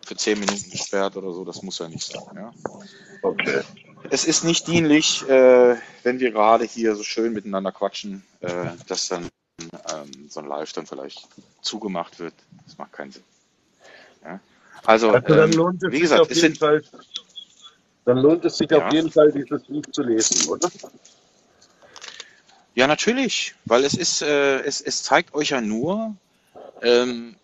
für 0.06 0.16
10 0.16 0.40
Minuten 0.40 0.70
gesperrt 0.70 1.16
oder 1.18 1.32
so. 1.32 1.46
Das 1.46 1.62
muss 1.62 1.80
ja 1.80 1.88
nicht 1.88 2.06
sein. 2.06 2.36
Ja? 2.36 2.54
Okay. 3.22 3.62
Es 4.10 4.26
ist 4.26 4.44
nicht 4.44 4.68
dienlich, 4.68 5.28
äh, 5.30 5.76
wenn 6.04 6.20
wir 6.20 6.32
gerade 6.32 6.66
hier 6.66 6.96
so 6.96 7.04
schön 7.04 7.34
miteinander 7.34 7.72
quatschen, 7.72 8.24
äh, 8.42 8.72
dass 8.88 9.08
dann 9.08 9.30
ähm, 9.62 10.30
so 10.30 10.40
ein 10.40 10.48
Live 10.48 10.74
dann 10.74 10.86
vielleicht 10.86 11.28
zugemacht 11.62 12.20
wird. 12.20 12.34
Das 12.66 12.78
macht 12.78 12.94
keinen 12.94 13.12
Sinn. 13.12 13.24
Ja? 14.24 14.40
Also, 14.86 15.12
Also 15.12 15.36
dann 15.36 15.52
ähm, 15.52 15.58
lohnt 15.58 15.84
es 15.84 15.90
wie 15.90 15.96
sich 15.96 16.02
gesagt, 16.02 16.22
auf 16.22 16.32
es 16.32 16.38
jeden 16.38 16.56
sind, 16.56 16.58
Fall, 16.58 16.84
dann 18.06 18.18
lohnt 18.18 18.44
es 18.46 18.58
sich 18.58 18.74
auf 18.74 18.82
ja, 18.82 18.92
jeden 18.92 19.12
Fall, 19.12 19.32
dieses 19.32 19.64
Buch 19.64 19.84
zu 19.92 20.02
lesen, 20.02 20.50
oder? 20.50 20.70
ja, 22.74 22.88
natürlich, 22.88 23.54
weil 23.66 23.84
es 23.84 23.94
ist, 23.94 24.22
äh, 24.24 24.62
es, 24.62 24.82
es 24.82 25.04
zeigt 25.04 25.34
euch 25.36 25.50
ja 25.50 25.62
nur, 25.62 26.16
ähm, 26.82 27.36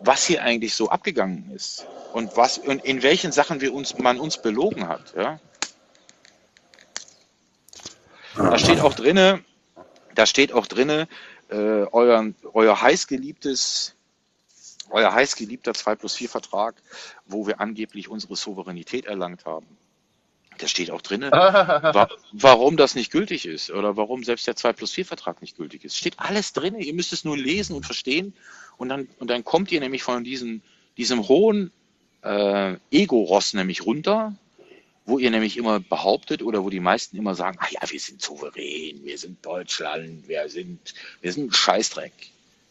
was 0.00 0.24
hier 0.26 0.42
eigentlich 0.42 0.74
so 0.74 0.88
abgegangen 0.88 1.50
ist 1.54 1.86
und 2.12 2.36
was 2.36 2.58
und 2.58 2.84
in 2.84 3.02
welchen 3.02 3.32
Sachen 3.32 3.60
wir 3.60 3.74
uns, 3.74 3.98
man 3.98 4.18
uns 4.18 4.40
belogen 4.40 4.88
hat. 4.88 5.14
Ja? 5.16 5.38
Da 8.34 8.58
steht 8.58 8.80
auch 8.80 8.94
drinne, 8.94 9.44
da 10.14 10.24
steht 10.26 10.52
auch 10.52 10.66
drinne, 10.66 11.06
äh, 11.50 11.54
euer, 11.54 12.32
euer 12.54 12.80
heißgeliebtes, 12.80 13.94
euer 14.88 15.12
heißgeliebter 15.12 15.74
2 15.74 15.94
plus 15.96 16.14
4 16.14 16.28
Vertrag, 16.28 16.74
wo 17.26 17.46
wir 17.46 17.60
angeblich 17.60 18.08
unsere 18.08 18.36
Souveränität 18.36 19.04
erlangt 19.06 19.44
haben. 19.44 19.66
Da 20.58 20.68
steht 20.68 20.90
auch 20.90 21.00
drinne, 21.00 21.30
wa 21.32 22.08
warum 22.32 22.76
das 22.76 22.94
nicht 22.94 23.10
gültig 23.10 23.46
ist 23.46 23.70
oder 23.70 23.96
warum 23.96 24.24
selbst 24.24 24.46
der 24.46 24.56
2 24.56 24.72
plus 24.74 24.92
4 24.92 25.06
Vertrag 25.06 25.40
nicht 25.40 25.56
gültig 25.56 25.84
ist. 25.84 25.96
Steht 25.96 26.18
alles 26.18 26.52
drinne. 26.52 26.82
Ihr 26.82 26.94
müsst 26.94 27.12
es 27.12 27.24
nur 27.24 27.36
lesen 27.36 27.74
und 27.74 27.84
verstehen 27.84 28.34
und 28.80 28.88
dann, 28.88 29.08
und 29.18 29.30
dann 29.30 29.44
kommt 29.44 29.70
ihr 29.70 29.80
nämlich 29.80 30.02
von 30.02 30.24
diesem, 30.24 30.62
diesem 30.96 31.28
hohen 31.28 31.70
äh, 32.22 32.74
Ego-Ross 32.90 33.54
nämlich 33.54 33.86
runter 33.86 34.34
wo 35.10 35.18
ihr 35.18 35.30
nämlich 35.30 35.56
immer 35.56 35.80
behauptet 35.80 36.42
oder 36.42 36.64
wo 36.64 36.70
die 36.70 36.80
meisten 36.80 37.16
immer 37.16 37.34
sagen, 37.34 37.58
ah 37.60 37.66
ja, 37.70 37.80
wir 37.90 38.00
sind 38.00 38.22
souverän, 38.22 39.04
wir 39.04 39.18
sind 39.18 39.44
Deutschland, 39.44 40.28
wir 40.28 40.48
sind, 40.48 40.94
wir 41.20 41.32
sind 41.32 41.50
ein 41.50 41.52
Scheißdreck. 41.52 42.12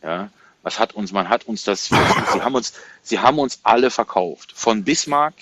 Ja, 0.02 0.30
was 0.64 0.80
hat 0.80 0.94
uns, 0.94 1.11
man 1.11 1.30
hat 1.30 1.48
uns 1.48 1.64
das, 1.64 1.86
sie 1.86 1.95
haben 1.95 2.56
uns, 2.56 2.73
sie 3.03 3.19
haben 3.19 3.40
uns 3.40 3.60
alle 3.64 3.91
verkauft. 3.91 4.53
Von 4.53 4.84
Bismarck 4.84 5.34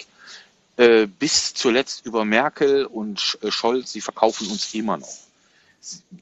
äh, 0.77 1.07
bis 1.07 1.53
zuletzt 1.53 2.05
über 2.05 2.25
Merkel 2.25 2.85
und 2.85 3.37
äh, 3.41 3.51
Scholz, 3.51 3.91
sie 3.91 4.01
verkaufen 4.01 4.49
uns 4.49 4.73
immer 4.73 4.97
noch. 4.97 5.13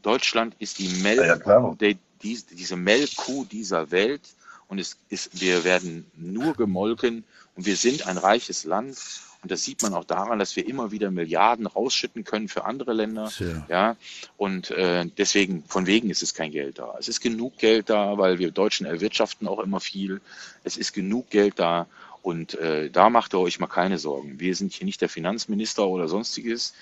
Deutschland 0.03 0.55
ist 0.59 0.79
die 0.79 0.87
Ja, 1.03 1.37
ja, 1.37 1.75
der, 1.79 1.95
dies, 2.21 2.45
diese 2.45 2.75
Melkkuh 2.75 3.45
dieser 3.45 3.91
Welt 3.91 4.21
und 4.67 4.79
es 4.79 4.97
ist, 5.09 5.41
wir 5.41 5.63
werden 5.63 6.05
nur 6.15 6.53
gemolken 6.53 7.23
und 7.55 7.65
wir 7.65 7.75
sind 7.75 8.07
ein 8.07 8.17
reiches 8.17 8.63
Land 8.63 8.97
und 9.45 9.51
das 9.51 9.63
sieht 9.63 9.83
man 9.83 9.93
auch 9.93 10.05
daran, 10.05 10.39
dass 10.39 10.55
wir 10.55 10.67
immer 10.67 10.89
wieder 10.89 11.11
Milliarden 11.11 11.67
rausschütten 11.67 12.23
können 12.23 12.47
für 12.47 12.65
andere 12.65 12.93
Länder. 12.93 13.29
Tja. 13.29 13.65
Ja, 13.69 13.95
und 14.37 14.71
äh, 14.71 15.05
deswegen, 15.17 15.63
von 15.67 15.85
wegen 15.85 16.09
ist 16.09 16.23
es 16.23 16.33
kein 16.33 16.49
Geld 16.49 16.79
da. 16.79 16.95
Es 16.97 17.07
ist 17.07 17.21
genug 17.21 17.59
Geld 17.59 17.91
da, 17.91 18.17
weil 18.17 18.39
wir 18.39 18.49
Deutschen 18.49 18.87
erwirtschaften 18.87 19.47
auch 19.47 19.59
immer 19.59 19.79
viel. 19.79 20.19
Es 20.63 20.77
ist 20.77 20.93
genug 20.93 21.29
Geld 21.29 21.59
da 21.59 21.85
und 22.23 22.55
äh, 22.55 22.89
da 22.89 23.11
macht 23.11 23.35
ihr 23.35 23.39
euch 23.39 23.59
mal 23.59 23.67
keine 23.67 23.99
Sorgen. 23.99 24.39
Wir 24.39 24.55
sind 24.55 24.73
hier 24.73 24.85
nicht 24.85 24.99
der 25.01 25.09
Finanzminister 25.09 25.87
oder 25.87 26.07
sonstiges. 26.07 26.73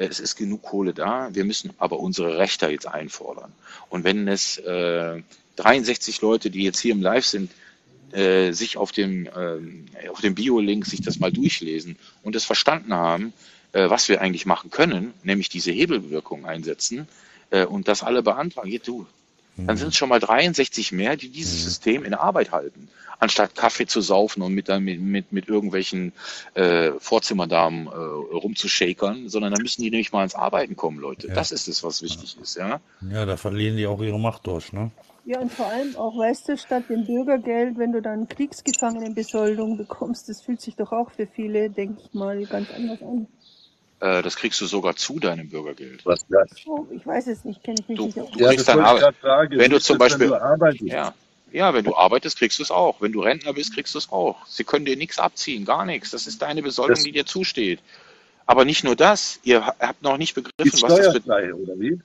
Äh, 0.00 0.06
Es 0.06 0.18
ist 0.18 0.36
genug 0.36 0.62
Kohle 0.62 0.94
da. 0.94 1.28
Wir 1.32 1.44
müssen 1.44 1.70
aber 1.78 2.00
unsere 2.00 2.38
Rechte 2.38 2.68
jetzt 2.68 2.88
einfordern. 2.88 3.52
Und 3.88 4.04
wenn 4.04 4.26
es 4.26 4.58
äh, 4.58 5.22
63 5.56 6.20
Leute, 6.22 6.50
die 6.50 6.64
jetzt 6.64 6.80
hier 6.80 6.92
im 6.92 7.02
Live 7.02 7.26
sind, 7.26 7.52
äh, 8.12 8.52
sich 8.52 8.76
auf 8.76 8.90
dem, 8.90 9.28
auf 10.10 10.20
dem 10.20 10.34
Bio-Link 10.34 10.84
sich 10.84 11.00
das 11.00 11.20
mal 11.20 11.30
durchlesen 11.30 11.96
und 12.24 12.34
es 12.34 12.44
verstanden 12.44 12.94
haben, 12.94 13.32
äh, 13.72 13.88
was 13.88 14.08
wir 14.08 14.20
eigentlich 14.20 14.46
machen 14.46 14.70
können, 14.70 15.14
nämlich 15.22 15.48
diese 15.48 15.70
Hebelwirkung 15.70 16.44
einsetzen 16.44 17.06
äh, 17.50 17.64
und 17.64 17.86
das 17.86 18.02
alle 18.02 18.22
beantragen, 18.22 18.70
geht 18.70 18.88
du. 18.88 19.06
Dann 19.66 19.76
sind 19.76 19.88
es 19.88 19.96
schon 19.96 20.08
mal 20.08 20.20
63 20.20 20.92
mehr, 20.92 21.16
die 21.16 21.28
dieses 21.28 21.64
System 21.64 22.04
in 22.04 22.14
Arbeit 22.14 22.52
halten, 22.52 22.88
anstatt 23.18 23.54
Kaffee 23.54 23.86
zu 23.86 24.00
saufen 24.00 24.42
und 24.42 24.54
mit, 24.54 24.68
mit, 24.68 25.00
mit, 25.00 25.32
mit 25.32 25.48
irgendwelchen 25.48 26.12
äh, 26.54 26.92
Vorzimmerdamen 26.98 27.86
äh, 27.86 27.90
rumzushakern, 27.90 29.28
sondern 29.28 29.52
dann 29.52 29.62
müssen 29.62 29.82
die 29.82 29.90
nämlich 29.90 30.12
mal 30.12 30.24
ins 30.24 30.34
Arbeiten 30.34 30.76
kommen, 30.76 30.98
Leute. 30.98 31.28
Ja. 31.28 31.34
Das 31.34 31.52
ist 31.52 31.68
es, 31.68 31.82
was 31.82 32.02
wichtig 32.02 32.36
ist, 32.40 32.56
ja. 32.56 32.80
Ja, 33.10 33.26
da 33.26 33.36
verlieren 33.36 33.76
die 33.76 33.86
auch 33.86 34.00
ihre 34.00 34.18
Macht 34.18 34.46
durch, 34.46 34.72
ne? 34.72 34.90
Ja, 35.26 35.38
und 35.38 35.52
vor 35.52 35.66
allem 35.66 35.94
auch, 35.96 36.18
weißt 36.18 36.48
du, 36.48 36.56
statt 36.56 36.84
dem 36.88 37.06
Bürgergeld, 37.06 37.76
wenn 37.78 37.92
du 37.92 38.00
dann 38.00 38.26
Kriegsgefangenenbesoldung 38.26 39.76
bekommst, 39.76 40.28
das 40.28 40.40
fühlt 40.40 40.60
sich 40.60 40.76
doch 40.76 40.92
auch 40.92 41.10
für 41.10 41.26
viele, 41.26 41.68
denke 41.70 42.00
ich 42.02 42.14
mal, 42.14 42.42
ganz 42.46 42.70
anders 42.74 43.02
an. 43.02 43.26
Äh, 44.00 44.22
das 44.22 44.36
kriegst 44.36 44.60
du 44.60 44.66
sogar 44.66 44.96
zu 44.96 45.18
deinem 45.20 45.50
Bürgergeld. 45.50 46.04
Was 46.06 46.24
das? 46.28 46.50
Oh, 46.66 46.86
ich 46.90 47.06
weiß 47.06 47.26
es 47.26 47.44
nicht, 47.44 47.62
kenne 47.62 47.80
ich 47.80 47.88
mich 47.88 47.98
Du, 47.98 48.06
nicht 48.06 48.16
du 48.16 48.38
Ja, 48.38 48.48
kriegst 48.48 48.68
ich 48.68 48.74
Arbeit. 48.74 49.14
Wenn 49.50 49.70
du 49.70 49.78
zum 49.78 49.98
das, 49.98 50.12
wenn 50.12 50.18
Beispiel, 50.18 50.26
du 50.28 50.34
arbeitest? 50.34 50.82
ja, 50.82 51.14
ja, 51.52 51.74
wenn 51.74 51.84
du 51.84 51.94
arbeitest, 51.94 52.38
kriegst 52.38 52.58
du 52.58 52.62
es 52.62 52.70
auch. 52.70 53.00
Wenn 53.02 53.12
du 53.12 53.20
Rentner 53.20 53.52
bist, 53.52 53.74
kriegst 53.74 53.94
du 53.94 53.98
es 53.98 54.10
auch. 54.10 54.46
Sie 54.46 54.64
können 54.64 54.86
dir 54.86 54.96
nichts 54.96 55.18
abziehen, 55.18 55.66
gar 55.66 55.84
nichts. 55.84 56.10
Das 56.12 56.26
ist 56.26 56.40
deine 56.40 56.62
Besoldung, 56.62 56.94
Das 56.94 57.04
die 57.04 57.12
dir 57.12 57.26
zusteht. 57.26 57.80
Aber 58.46 58.64
nicht 58.64 58.84
nur 58.84 58.96
das, 58.96 59.38
ihr 59.42 59.66
ha- 59.66 59.76
habt 59.78 60.02
noch 60.02 60.16
nicht 60.16 60.34
begriffen, 60.34 60.80
was 60.82 60.94
das 60.94 61.12
bedeutet. 61.12 61.22
steuerfrei, 61.24 61.54
oder 61.54 61.78
wie? 61.78 62.00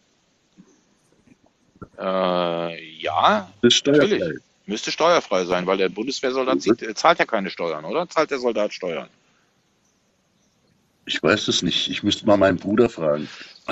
Äh, 1.98 3.02
ja, 3.02 3.52
Das 3.62 3.74
ist 3.74 3.88
natürlich. 3.88 4.24
Müsste 4.68 4.92
steuerfrei 4.92 5.46
sein, 5.46 5.66
weil 5.68 5.78
der 5.78 5.90
Bundeswehrsoldat 5.90 6.62
sieht, 6.62 6.82
äh, 6.82 6.96
zahlt 6.96 7.20
ja 7.20 7.26
keine 7.26 7.52
Steuern, 7.52 7.86
oder? 7.86 8.10
Zahlt 8.10 8.32
der 8.32 8.40
Soldat 8.40 8.74
Steuern? 8.74 9.08
Ich 11.06 11.22
weiß 11.22 11.48
es 11.48 11.62
nicht. 11.62 11.90
Ich 11.90 12.04
müsste 12.04 12.26
mal 12.26 12.38
meinen 12.38 12.58
Bruder 12.58 12.90
fragen. 12.90 13.30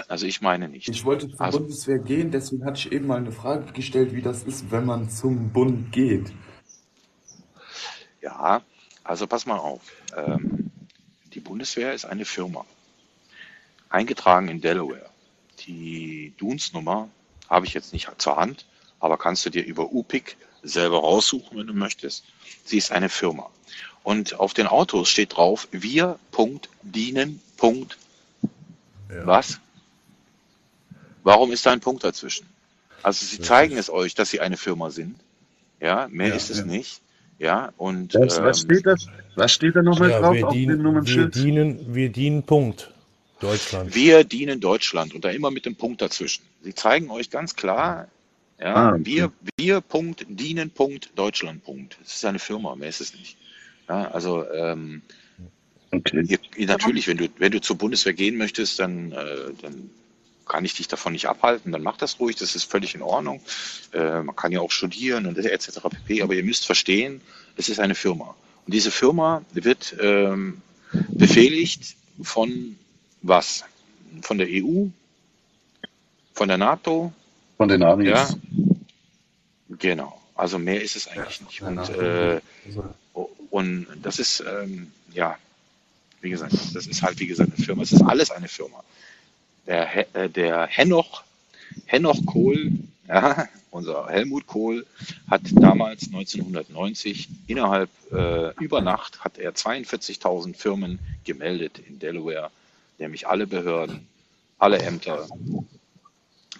Also 0.08 0.26
ich 0.26 0.42
meine 0.42 0.70
nicht. 0.70 0.88
Ich 0.90 1.04
wollte 1.06 1.30
zur 1.30 1.42
Also, 1.42 1.60
Bundeswehr 1.60 2.00
gehen, 2.00 2.32
deswegen 2.32 2.66
hatte 2.66 2.80
ich 2.80 2.92
eben 2.92 3.08
mal 3.08 3.18
eine 3.18 3.32
Frage 3.32 3.72
gestellt, 3.74 4.14
wie 4.14 4.22
das 4.22 4.44
ist, 4.44 4.72
wenn 4.72 4.86
man 4.86 5.10
zum 5.10 5.52
Bund 5.52 5.92
geht. 5.92 6.32
ja, 8.22 8.62
also 9.04 9.28
pass 9.28 9.46
mal 9.46 9.58
auf. 9.58 9.82
Ähm, 10.16 10.72
die 11.34 11.40
Bundeswehr 11.40 11.94
ist 11.94 12.06
eine 12.06 12.26
Firma, 12.26 12.66
eingetragen 13.90 14.48
in 14.48 14.62
Delaware. 14.62 15.10
Die 15.68 16.34
Dunsnummer 16.38 17.10
habe 17.50 17.66
ich 17.66 17.74
jetzt 17.74 17.94
nicht 17.94 18.10
zur 18.22 18.38
Hand, 18.38 18.66
aber 19.00 19.18
kannst 19.18 19.46
du 19.46 19.50
dir 19.50 19.64
über 19.66 19.92
UPIC 19.92 20.38
selber 20.64 21.00
raussuchen, 21.00 21.58
wenn 21.58 21.68
du 21.68 21.74
möchtest. 21.74 22.24
Sie 22.66 22.78
ist 22.78 22.92
eine 22.92 23.10
Firma. 23.10 23.50
Und 24.04 24.40
auf 24.40 24.54
den 24.54 24.68
Autos 24.68 25.10
steht 25.10 25.38
drauf, 25.38 25.68
wir, 25.72 26.20
Punkt, 26.32 26.70
dienen, 26.82 27.42
Punkt, 27.58 27.98
Ja. 29.10 29.26
was? 29.26 29.60
Warum 31.24 31.52
ist 31.52 31.66
da 31.66 31.72
ein 31.72 31.80
Punkt 31.80 32.04
dazwischen? 32.04 32.46
Also 33.02 33.26
sie 33.26 33.38
Das 33.38 33.48
zeigen 33.48 33.78
es 33.78 33.90
euch, 33.90 34.14
dass 34.16 34.30
sie 34.30 34.40
eine 34.42 34.58
Firma 34.58 34.90
sind. 34.90 35.16
Ja, 35.80 36.08
mehr 36.10 36.30
ja, 36.30 36.36
ist 36.36 36.50
es 36.50 36.60
ja. 36.60 36.66
nicht. 36.66 37.02
Ja, 37.40 37.74
und 37.78 38.14
Was, 38.14 38.42
was 38.42 38.64
ähm, 38.64 38.70
steht 38.70 38.86
das? 38.86 39.08
Was 39.36 39.52
steht 39.52 39.76
da 39.76 39.82
nochmal 39.82 40.12
Ja, 40.12 40.20
drauf 40.22 40.34
wir 40.36 40.48
auf 40.48 40.54
dem 40.54 40.60
dienen, 40.60 40.78
wir 40.78 40.84
Nummernschild? 40.84 41.36
dienen, 41.36 41.94
wir 41.96 42.10
dienen, 42.10 42.44
Punkt. 42.44 42.92
Deutschland. 43.40 43.94
wir 43.94 44.24
dienen 44.24 44.62
Deutschland 44.62 45.14
und 45.14 45.26
da 45.26 45.30
immer 45.30 45.52
mit 45.52 45.66
dem 45.66 45.76
Punkt 45.76 46.02
dazwischen. 46.02 46.44
Sie 46.62 46.74
zeigen 46.74 47.10
euch 47.10 47.30
ganz 47.30 47.56
klar, 47.56 48.08
ja, 48.60 48.74
Ah, 48.76 48.90
okay. 48.94 49.02
wir, 49.06 49.32
wir 49.58 49.82
Punkt, 49.82 50.26
dienen 50.30 50.70
Punkt, 50.70 51.10
Deutschland 51.16 51.64
Punkt. 51.66 51.98
Es 52.06 52.14
ist 52.16 52.26
eine 52.26 52.40
Firma, 52.40 52.76
mehr 52.76 52.88
ist 52.88 53.02
es 53.02 53.14
nicht. 53.14 53.36
Ja, 53.88 54.12
also 54.12 54.50
ähm, 54.52 55.02
Okay. 55.94 56.26
natürlich, 56.66 57.08
wenn 57.08 57.18
du, 57.18 57.28
wenn 57.38 57.52
du 57.52 57.62
zur 57.62 57.78
Bundeswehr 57.78 58.14
gehen 58.14 58.38
möchtest, 58.38 58.80
dann, 58.80 59.12
äh, 59.12 59.54
dann 59.62 59.92
kann 60.48 60.66
ich 60.66 60.74
dich 60.74 60.88
davon 60.88 61.14
nicht 61.14 61.28
abhalten, 61.28 61.72
dann 61.72 61.84
mach 61.84 61.98
das 61.98 62.20
ruhig, 62.20 62.36
das 62.36 62.56
ist 62.56 62.64
völlig 62.70 62.96
in 62.96 63.02
Ordnung. 63.02 63.42
Äh, 63.94 64.22
man 64.24 64.36
kann 64.36 64.52
ja 64.52 64.60
auch 64.60 64.72
studieren 64.72 65.26
und 65.28 65.38
etc. 65.38 65.80
pp. 65.90 66.22
Aber 66.24 66.34
ihr 66.34 66.44
müsst 66.44 66.66
verstehen, 66.66 67.22
es 67.58 67.70
ist 67.70 67.80
eine 67.80 67.96
Firma. 67.96 68.36
Und 68.66 68.74
diese 68.74 68.92
Firma 68.92 69.44
wird 69.54 69.96
ähm, 70.00 70.62
befehligt 71.10 71.96
von 72.22 72.76
was? 73.22 73.64
Von 74.22 74.38
der 74.38 74.48
EU, 74.50 74.88
von 76.34 76.48
der 76.48 76.58
NATO, 76.58 77.14
Von 77.58 77.68
den 77.68 77.82
ja, 77.82 77.94
Amis. 77.94 78.38
genau. 79.80 80.20
Also 80.36 80.60
mehr 80.60 80.82
ist 80.82 80.96
es 80.96 81.06
Ja, 81.06 81.12
eigentlich 81.24 81.42
nicht. 81.42 81.62
ja, 81.62 81.68
Und, 81.68 81.76
nach 81.76 81.90
äh, 81.90 82.42
also, 82.66 82.84
und 83.54 83.86
das 84.02 84.18
ist, 84.18 84.44
ähm, 84.48 84.92
ja, 85.14 85.38
wie 86.22 86.32
gesagt, 86.32 86.54
das 86.74 86.88
ist 86.88 87.04
halt, 87.04 87.20
wie 87.20 87.28
gesagt, 87.28 87.52
eine 87.56 87.64
Firma. 87.64 87.84
Es 87.84 87.92
ist 87.92 88.02
alles 88.02 88.32
eine 88.32 88.48
Firma. 88.48 88.84
der, 89.68 90.16
äh, 90.16 90.28
der 90.28 90.66
Henoch, 90.66 91.24
Henoch 91.86 92.26
Kohl, 92.26 92.72
ja, 93.08 93.48
unser 93.70 94.08
Helmut 94.08 94.48
Kohl, 94.48 94.88
hat 95.30 95.42
damals 95.52 96.08
1990 96.08 97.30
innerhalb 97.46 97.92
äh, 98.12 98.56
über 98.56 98.82
Nacht 98.82 99.24
hat 99.24 99.38
er 99.38 99.54
42.000 99.54 100.56
Firmen 100.56 100.98
gemeldet 101.24 101.78
in 101.88 102.00
Delaware, 102.00 102.50
nämlich 102.98 103.28
alle 103.28 103.46
Behörden, 103.46 104.08
alle 104.58 104.80
Ämter, 104.80 105.28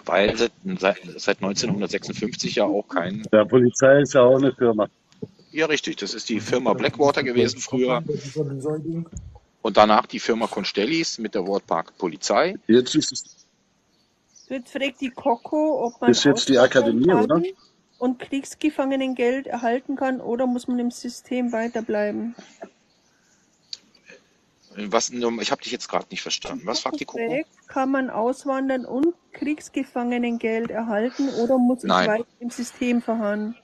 weil 0.06 0.38
seit, 0.38 0.52
seit, 0.78 0.98
seit 1.18 1.38
1956 1.38 2.54
ja 2.54 2.66
auch 2.66 2.88
kein, 2.88 3.24
Ja, 3.32 3.46
Polizei 3.46 4.02
ist 4.02 4.14
ja 4.14 4.22
auch 4.22 4.38
eine 4.38 4.54
Firma. 4.54 4.90
Ja 5.54 5.66
richtig, 5.68 5.98
das 5.98 6.14
ist 6.14 6.30
die 6.30 6.40
Firma 6.40 6.74
Blackwater 6.74 7.24
gewesen 7.24 7.60
früher 7.60 8.04
und 9.62 9.78
danach 9.78 10.06
die 10.06 10.20
Firma 10.20 10.48
Constellis 10.48 11.18
mit 11.18 11.36
der 11.36 11.48
Wortmark 11.48 11.98
Polizei. 11.98 12.56
Jetzt 12.68 12.96
ist 12.96 13.12
es 13.12 13.44
Jetzt 14.50 14.72
fragt 14.72 15.02
die 15.02 15.10
Coco, 15.10 15.86
ob 15.86 16.02
man 16.02 16.12
ist 16.12 16.26
jetzt 16.26 16.50
die 16.50 16.60
auswandern 16.60 16.84
Akademie, 16.84 17.08
kann 17.08 17.24
oder? 17.24 17.42
und 17.98 18.20
Kriegsgefangenengeld 18.20 19.48
erhalten 19.48 19.96
kann 19.96 20.20
oder 20.20 20.46
muss 20.46 20.68
man 20.68 20.80
im 20.80 20.92
System 20.92 21.52
weiterbleiben. 21.54 22.36
Was, 24.76 25.12
ich 25.12 25.52
habe 25.52 25.62
dich 25.62 25.72
jetzt 25.72 25.88
gerade 25.88 26.08
nicht 26.10 26.22
verstanden. 26.22 26.66
Was 26.66 26.82
fragt 26.82 27.00
die 27.00 27.06
Coco? 27.06 27.26
Fragt, 27.26 27.68
kann 27.68 27.92
man 27.92 28.10
auswandern 28.10 28.86
und 28.86 29.14
Kriegsgefangenengeld 29.32 30.72
erhalten 30.72 31.30
oder 31.30 31.58
muss 31.58 31.84
ich 31.84 31.88
Nein. 31.88 32.10
weiter 32.10 32.28
im 32.40 32.50
System 32.50 33.02
verharren? 33.02 33.56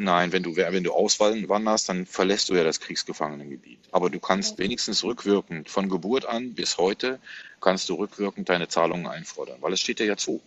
Nein, 0.00 0.30
wenn 0.30 0.44
du, 0.44 0.54
wenn 0.54 0.84
du 0.84 0.92
auswanderst, 0.92 1.88
dann 1.88 2.06
verlässt 2.06 2.48
du 2.48 2.54
ja 2.54 2.62
das 2.62 2.78
Kriegsgefangenengebiet. 2.78 3.80
Aber 3.90 4.10
du 4.10 4.20
kannst 4.20 4.58
wenigstens 4.58 5.02
rückwirkend, 5.02 5.68
von 5.68 5.88
Geburt 5.88 6.24
an 6.24 6.54
bis 6.54 6.78
heute, 6.78 7.18
kannst 7.60 7.88
du 7.88 7.94
rückwirkend 7.94 8.48
deine 8.48 8.68
Zahlungen 8.68 9.08
einfordern, 9.08 9.56
weil 9.60 9.72
es 9.72 9.80
steht 9.80 9.98
dir 9.98 10.06
ja 10.06 10.16
zu. 10.16 10.40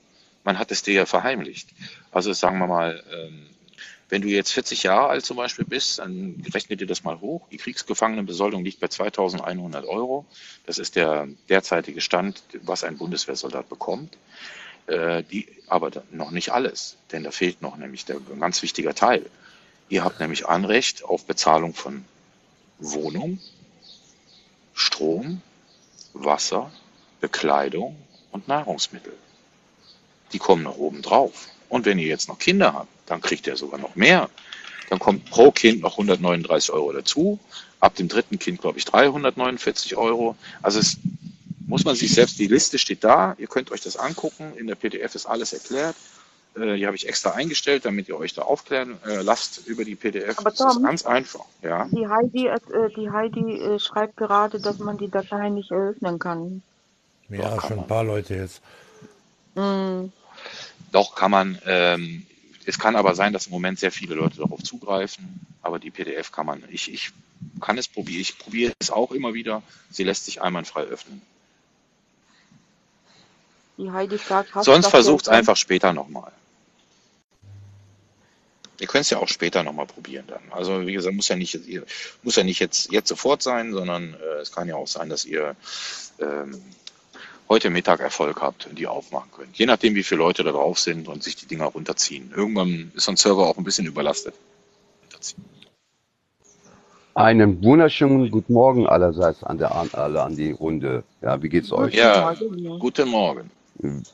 Man 0.45 0.57
hat 0.57 0.71
es 0.71 0.83
dir 0.83 0.93
ja 0.93 1.05
verheimlicht. 1.05 1.67
Also 2.11 2.31
sagen 2.31 2.59
wir 2.59 2.67
mal, 2.67 3.03
ähm, 3.13 3.45
wenn 4.07 4.21
du 4.21 4.29
jetzt 4.29 4.53
40 4.53 4.83
Jahre 4.83 5.09
alt 5.09 5.25
zum 5.25 5.35
Beispiel 5.35 5.65
bist, 5.65 5.99
dann 5.99 6.41
rechne 6.53 6.77
dir 6.77 6.87
das 6.87 7.03
mal 7.03 7.19
hoch. 7.19 7.47
Die 7.51 7.57
Kriegsgefangenenbesoldung 7.57 8.63
liegt 8.63 8.79
bei 8.79 8.87
2100 8.87 9.85
Euro. 9.85 10.25
Das 10.65 10.77
ist 10.77 10.95
der 10.95 11.27
derzeitige 11.49 11.99
Stand, 11.99 12.41
was 12.61 12.85
ein 12.85 12.97
Bundeswehrsoldat 12.97 13.67
bekommt. 13.67 14.17
Äh, 14.87 15.23
die, 15.23 15.47
aber 15.67 15.91
noch 16.11 16.31
nicht 16.31 16.51
alles, 16.51 16.95
denn 17.11 17.23
da 17.23 17.31
fehlt 17.31 17.61
noch 17.61 17.75
nämlich 17.75 18.05
der 18.05 18.15
ein 18.15 18.39
ganz 18.39 18.61
wichtiger 18.61 18.95
Teil. 18.95 19.29
Ihr 19.91 20.05
habt 20.05 20.21
nämlich 20.21 20.47
Anrecht 20.47 21.03
auf 21.03 21.25
Bezahlung 21.25 21.73
von 21.73 22.05
Wohnung, 22.79 23.39
Strom, 24.73 25.41
Wasser, 26.13 26.71
Bekleidung 27.19 27.97
und 28.31 28.47
Nahrungsmittel. 28.47 29.11
Die 30.31 30.39
kommen 30.39 30.63
noch 30.63 30.77
oben 30.77 31.01
drauf. 31.01 31.49
Und 31.67 31.83
wenn 31.83 31.99
ihr 31.99 32.07
jetzt 32.07 32.29
noch 32.29 32.39
Kinder 32.39 32.73
habt, 32.73 32.87
dann 33.05 33.19
kriegt 33.19 33.47
ihr 33.47 33.57
sogar 33.57 33.81
noch 33.81 33.95
mehr. 33.95 34.29
Dann 34.89 34.97
kommt 34.97 35.29
pro 35.29 35.51
Kind 35.51 35.81
noch 35.81 35.91
139 35.91 36.71
Euro 36.71 36.93
dazu. 36.93 37.37
Ab 37.81 37.95
dem 37.95 38.07
dritten 38.07 38.39
Kind, 38.39 38.61
glaube 38.61 38.79
ich, 38.79 38.85
349 38.85 39.97
Euro. 39.97 40.37
Also 40.61 40.79
es 40.79 40.99
muss 41.67 41.83
man 41.83 41.97
sich 41.97 42.13
selbst, 42.13 42.39
die 42.39 42.47
Liste 42.47 42.79
steht 42.79 43.03
da, 43.03 43.35
ihr 43.37 43.47
könnt 43.47 43.71
euch 43.71 43.81
das 43.81 43.97
angucken, 43.97 44.53
in 44.55 44.67
der 44.67 44.75
PDF 44.75 45.15
ist 45.15 45.25
alles 45.25 45.51
erklärt. 45.51 45.97
Äh, 46.55 46.77
die 46.77 46.85
habe 46.85 46.95
ich 46.95 47.07
extra 47.07 47.31
eingestellt, 47.31 47.85
damit 47.85 48.09
ihr 48.09 48.17
euch 48.17 48.33
da 48.33 48.41
aufklären 48.41 48.97
äh, 49.05 49.21
lasst 49.21 49.65
über 49.67 49.85
die 49.85 49.95
PDF. 49.95 50.37
Aber 50.37 50.51
Das 50.51 50.59
ist 50.59 50.73
Tom, 50.73 50.83
ganz 50.83 51.05
einfach, 51.05 51.45
ja. 51.61 51.87
die 51.91 52.07
Heidi, 52.07 52.47
äh, 52.47 52.59
die 52.95 53.09
Heidi 53.09 53.61
äh, 53.61 53.79
schreibt 53.79 54.17
gerade, 54.17 54.59
dass 54.59 54.79
man 54.79 54.97
die 54.97 55.09
Datei 55.09 55.49
nicht 55.49 55.71
eröffnen 55.71 56.19
kann. 56.19 56.61
Ja, 57.29 57.49
Doch, 57.49 57.57
kann 57.57 57.69
schon 57.69 57.79
ein 57.79 57.87
paar 57.87 58.03
Leute 58.03 58.35
jetzt. 58.35 58.61
Hm. 59.55 60.11
Doch 60.91 61.15
kann 61.15 61.31
man, 61.31 61.57
ähm, 61.65 62.25
es 62.65 62.77
kann 62.77 62.97
aber 62.97 63.15
sein, 63.15 63.31
dass 63.31 63.47
im 63.47 63.53
Moment 63.53 63.79
sehr 63.79 63.91
viele 63.91 64.15
Leute 64.15 64.37
darauf 64.37 64.61
zugreifen, 64.61 65.39
aber 65.61 65.79
die 65.79 65.91
PDF 65.91 66.31
kann 66.31 66.45
man, 66.45 66.63
ich, 66.69 66.91
ich 66.93 67.11
kann 67.61 67.77
es 67.77 67.87
probieren, 67.87 68.21
ich 68.21 68.37
probiere 68.37 68.73
es 68.79 68.91
auch 68.91 69.11
immer 69.11 69.33
wieder, 69.33 69.63
sie 69.89 70.03
lässt 70.03 70.25
sich 70.25 70.41
einwandfrei 70.41 70.81
öffnen. 70.81 71.21
Die 73.81 73.91
Heidi 73.91 74.19
fragt, 74.19 74.53
hast 74.53 74.65
Sonst 74.65 74.87
versucht 74.87 75.23
es 75.23 75.29
einfach 75.29 75.57
später 75.57 75.91
nochmal. 75.91 76.31
Ihr 78.79 78.85
könnt 78.85 79.05
es 79.05 79.09
ja 79.09 79.17
auch 79.17 79.27
später 79.27 79.63
nochmal 79.63 79.87
probieren 79.87 80.25
dann. 80.27 80.41
Also 80.51 80.85
wie 80.85 80.93
gesagt, 80.93 81.15
muss 81.15 81.29
ja 81.29 81.35
nicht, 81.35 81.59
muss 82.21 82.35
ja 82.35 82.43
nicht 82.43 82.59
jetzt, 82.59 82.91
jetzt 82.91 83.07
sofort 83.07 83.41
sein, 83.41 83.73
sondern 83.73 84.13
äh, 84.13 84.41
es 84.41 84.51
kann 84.51 84.67
ja 84.67 84.75
auch 84.75 84.87
sein, 84.87 85.09
dass 85.09 85.25
ihr 85.25 85.55
ähm, 86.19 86.61
heute 87.49 87.71
Mittag 87.71 88.01
Erfolg 88.01 88.39
habt 88.39 88.67
und 88.67 88.77
die 88.77 88.85
aufmachen 88.85 89.31
könnt. 89.35 89.57
Je 89.57 89.65
nachdem, 89.65 89.95
wie 89.95 90.03
viele 90.03 90.19
Leute 90.19 90.43
da 90.43 90.51
drauf 90.51 90.77
sind 90.77 91.07
und 91.07 91.23
sich 91.23 91.35
die 91.35 91.47
Dinger 91.47 91.65
runterziehen. 91.65 92.31
Irgendwann 92.35 92.91
ist 92.95 93.05
so 93.05 93.11
ein 93.11 93.17
Server 93.17 93.47
auch 93.47 93.57
ein 93.57 93.63
bisschen 93.63 93.87
überlastet. 93.87 94.35
Einen 97.15 97.63
wunderschönen 97.63 98.29
guten 98.29 98.53
Morgen 98.53 98.85
allerseits 98.85 99.43
an 99.43 99.57
der 99.57 99.73
an, 99.73 99.89
alle 99.93 100.21
an 100.21 100.35
die 100.35 100.51
Runde. 100.51 101.03
Ja, 101.23 101.41
wie 101.41 101.49
geht's 101.49 101.71
euch? 101.71 101.95
Ja, 101.95 102.35
guten 102.79 103.09
Morgen. 103.09 103.49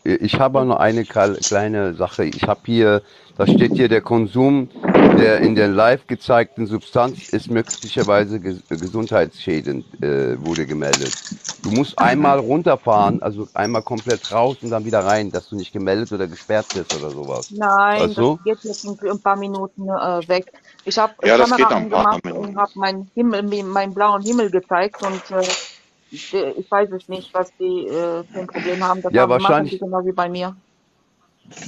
Ich 0.03 0.39
habe 0.39 0.64
noch 0.65 0.77
eine 0.77 1.03
kle- 1.03 1.44
kleine 1.44 1.94
Sache. 1.94 2.23
Ich 2.26 2.48
habe 2.48 2.61
hier, 2.65 3.03
da 3.35 3.48
steht 3.48 3.76
hier, 3.76 3.89
der 3.89 4.02
Konsum 4.02 4.69
der 5.18 5.41
in 5.41 5.56
der 5.56 5.68
live 5.69 6.06
gezeigten 6.07 6.68
Substanz 6.68 7.23
ist 7.23 7.49
möglicherweise 7.49 8.39
ges 8.39 8.64
gesundheitsschädend, 8.69 10.02
äh, 10.03 10.39
wurde 10.41 10.68
gemeldet. 10.68 11.15
Du 11.64 11.72
musst 11.72 11.98
einmal 11.99 12.39
runterfahren, 12.39 13.22
also 13.23 13.48
einmal 13.53 13.81
komplett 13.84 14.31
raus 14.31 14.64
und 14.64 14.69
dann 14.69 14.85
wieder 14.85 15.03
rein, 15.06 15.31
dass 15.31 15.49
du 15.49 15.56
nicht 15.56 15.73
gemeldet 15.73 16.11
oder 16.14 16.27
gesperrt 16.27 16.68
bist 16.73 16.94
oder 16.94 17.11
sowas. 17.14 17.48
Nein, 17.49 17.99
Weißt 17.99 18.18
du? 18.18 18.39
das 18.39 18.44
geht 18.44 18.64
jetzt 18.64 18.84
in 18.84 18.98
ein 19.10 19.22
paar 19.22 19.38
Minuten 19.38 19.84
äh, 19.89 20.27
weg. 20.27 20.52
Ich 20.84 20.98
habe 20.98 21.15
Ja, 21.23 21.38
Kamera 21.38 21.68
angemacht 21.68 22.26
und 22.31 22.57
habe 22.57 22.72
meinen 22.76 23.11
Himmel, 23.15 23.44
meinen 23.64 23.94
blauen 23.94 24.23
Himmel 24.23 24.52
gezeigt 24.52 25.02
und 25.02 25.31
äh, 25.31 25.56
ich, 26.11 26.34
äh, 26.34 26.51
ich 26.51 26.69
weiß 26.69 26.91
es 26.91 27.07
nicht, 27.07 27.34
was 27.34 27.51
die 27.59 27.85
äh, 27.88 28.23
für 28.23 28.39
ein 28.39 28.47
Problem 28.47 28.84
haben. 28.84 29.01
Das 29.01 29.13
Ja, 29.13 29.23
haben, 29.23 29.29
machen 29.29 29.41
wahrscheinlich- 29.43 29.73
die 29.73 29.79
genau 29.79 30.05
wie 30.05 30.11
bei 30.11 30.29
mir. 30.29 30.55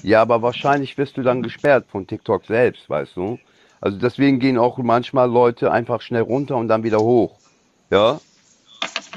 Ja, 0.04 0.22
aber 0.22 0.42
wahrscheinlich 0.42 0.98
wirst 0.98 1.16
du 1.18 1.22
dann 1.24 1.42
gesperrt 1.42 1.86
von 1.90 2.06
TikTok 2.06 2.46
selbst, 2.46 2.90
weißt 2.90 3.16
du? 3.16 3.40
Also 3.82 3.98
deswegen 3.98 4.40
gehen 4.40 4.58
auch 4.58 4.78
manchmal 4.78 5.30
Leute 5.30 5.72
einfach 5.72 6.02
schnell 6.02 6.24
runter 6.24 6.58
und 6.58 6.68
dann 6.68 6.84
wieder 6.84 7.00
hoch. 7.00 7.38
Ja? 7.90 8.20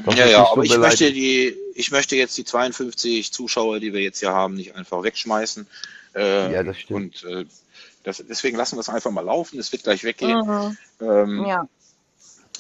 Das 0.05 0.17
Ja, 0.17 0.27
ja, 0.27 0.45
so 0.45 0.53
aber 0.53 0.63
ich 0.65 0.77
möchte 0.79 1.13
die, 1.13 1.57
ich 1.75 1.91
möchte 1.91 2.15
jetzt 2.17 2.39
die 2.39 2.45
52 2.45 3.33
Zuschauer, 3.33 3.81
die 3.81 3.93
wir 3.93 4.01
jetzt 4.01 4.21
hier 4.21 4.33
haben, 4.33 4.55
nicht 4.55 4.75
einfach 4.77 5.03
wegschmeißen. 5.03 5.67
Äh, 6.15 6.53
Ja, 6.53 6.63
das 6.63 6.79
stimmt. 6.79 7.25
Und 7.25 7.31
äh, 7.31 7.45
das, 8.05 8.23
deswegen 8.29 8.57
lassen 8.57 8.77
wir 8.77 8.81
es 8.81 8.89
einfach 8.89 9.11
mal 9.11 9.25
laufen. 9.25 9.59
Es 9.59 9.73
wird 9.73 9.83
gleich 9.83 10.05
weggehen. 10.05 10.39
Mhm. 10.47 10.77
Ähm, 11.01 11.45
Ja. 11.47 11.67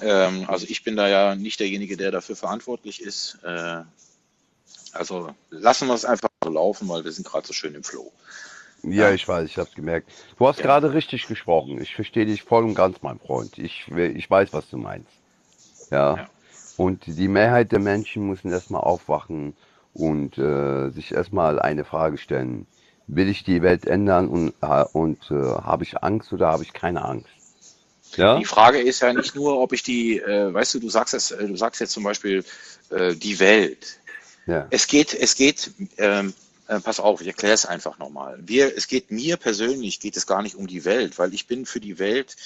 Ähm, 0.00 0.44
also 0.48 0.66
ich 0.68 0.84
bin 0.84 0.96
da 0.96 1.08
ja 1.08 1.34
nicht 1.34 1.60
derjenige, 1.60 1.96
der 1.96 2.10
dafür 2.10 2.36
verantwortlich 2.36 3.02
ist. 3.02 3.38
Äh, 3.44 3.82
also 4.92 5.34
lassen 5.50 5.88
wir 5.88 5.94
es 5.94 6.04
einfach 6.04 6.28
so 6.44 6.50
laufen, 6.50 6.88
weil 6.88 7.04
wir 7.04 7.12
sind 7.12 7.26
gerade 7.26 7.46
so 7.46 7.52
schön 7.52 7.74
im 7.74 7.84
Flow. 7.84 8.12
Ja, 8.82 9.08
Ja. 9.08 9.12
ich 9.12 9.26
weiß, 9.26 9.48
ich 9.48 9.58
hab's 9.58 9.74
gemerkt. 9.74 10.10
Du 10.38 10.46
hast 10.46 10.58
Ja. 10.58 10.64
gerade 10.64 10.92
richtig 10.92 11.26
gesprochen. 11.26 11.80
Ich 11.80 11.94
verstehe 11.94 12.26
dich 12.26 12.42
voll 12.42 12.64
und 12.64 12.74
ganz, 12.74 13.02
mein 13.02 13.18
Freund. 13.20 13.58
Ich, 13.58 13.86
ich 13.88 14.30
weiß, 14.30 14.52
was 14.52 14.68
du 14.70 14.76
meinst. 14.76 15.10
Ja. 15.90 16.16
Ja. 16.16 16.30
Und 16.76 17.04
die 17.06 17.28
Mehrheit 17.28 17.70
der 17.70 17.78
Menschen 17.78 18.26
müssen 18.26 18.50
erstmal 18.50 18.82
aufwachen 18.82 19.54
und 19.94 20.38
äh, 20.38 20.90
sich 20.90 21.12
erstmal 21.12 21.60
eine 21.60 21.84
Frage 21.84 22.18
stellen. 22.18 22.66
Will 23.06 23.28
ich 23.28 23.44
die 23.44 23.62
Welt 23.62 23.86
ändern 23.86 24.28
und, 24.28 24.54
äh, 24.62 24.84
und 24.92 25.30
äh, 25.30 25.34
habe 25.34 25.84
ich 25.84 26.02
Angst 26.02 26.32
oder 26.32 26.48
habe 26.48 26.62
ich 26.62 26.72
keine 26.72 27.04
Angst? 27.04 27.28
Ja? 28.16 28.38
Die 28.38 28.44
Frage 28.44 28.80
ist 28.80 29.00
ja 29.00 29.12
nicht 29.12 29.34
nur, 29.34 29.58
ob 29.58 29.72
ich 29.72 29.82
die, 29.82 30.18
äh, 30.18 30.52
weißt 30.52 30.74
du, 30.74 30.80
du 30.80 30.88
sagst 30.88 31.14
es, 31.14 31.30
äh, 31.30 31.46
du 31.46 31.56
sagst 31.56 31.80
jetzt 31.80 31.92
zum 31.92 32.04
Beispiel 32.04 32.44
äh, 32.90 33.14
die 33.14 33.38
Welt. 33.40 33.98
Ja. 34.46 34.66
Es 34.70 34.86
geht, 34.86 35.14
es 35.14 35.36
geht, 35.36 35.70
ähm, 35.98 36.34
äh, 36.68 36.80
pass 36.80 37.00
auf, 37.00 37.20
ich 37.20 37.26
erkläre 37.26 37.54
es 37.54 37.66
einfach 37.66 37.98
nochmal. 37.98 38.38
Wir, 38.42 38.76
es 38.76 38.88
geht 38.88 39.10
mir 39.10 39.36
persönlich, 39.36 40.00
geht 40.00 40.16
es 40.16 40.26
gar 40.26 40.42
nicht 40.42 40.56
um 40.56 40.66
die 40.66 40.84
Welt, 40.84 41.18
weil 41.18 41.32
ich 41.34 41.46
bin 41.46 41.66
für 41.66 41.80
die 41.80 41.98
Welt, 41.98 42.36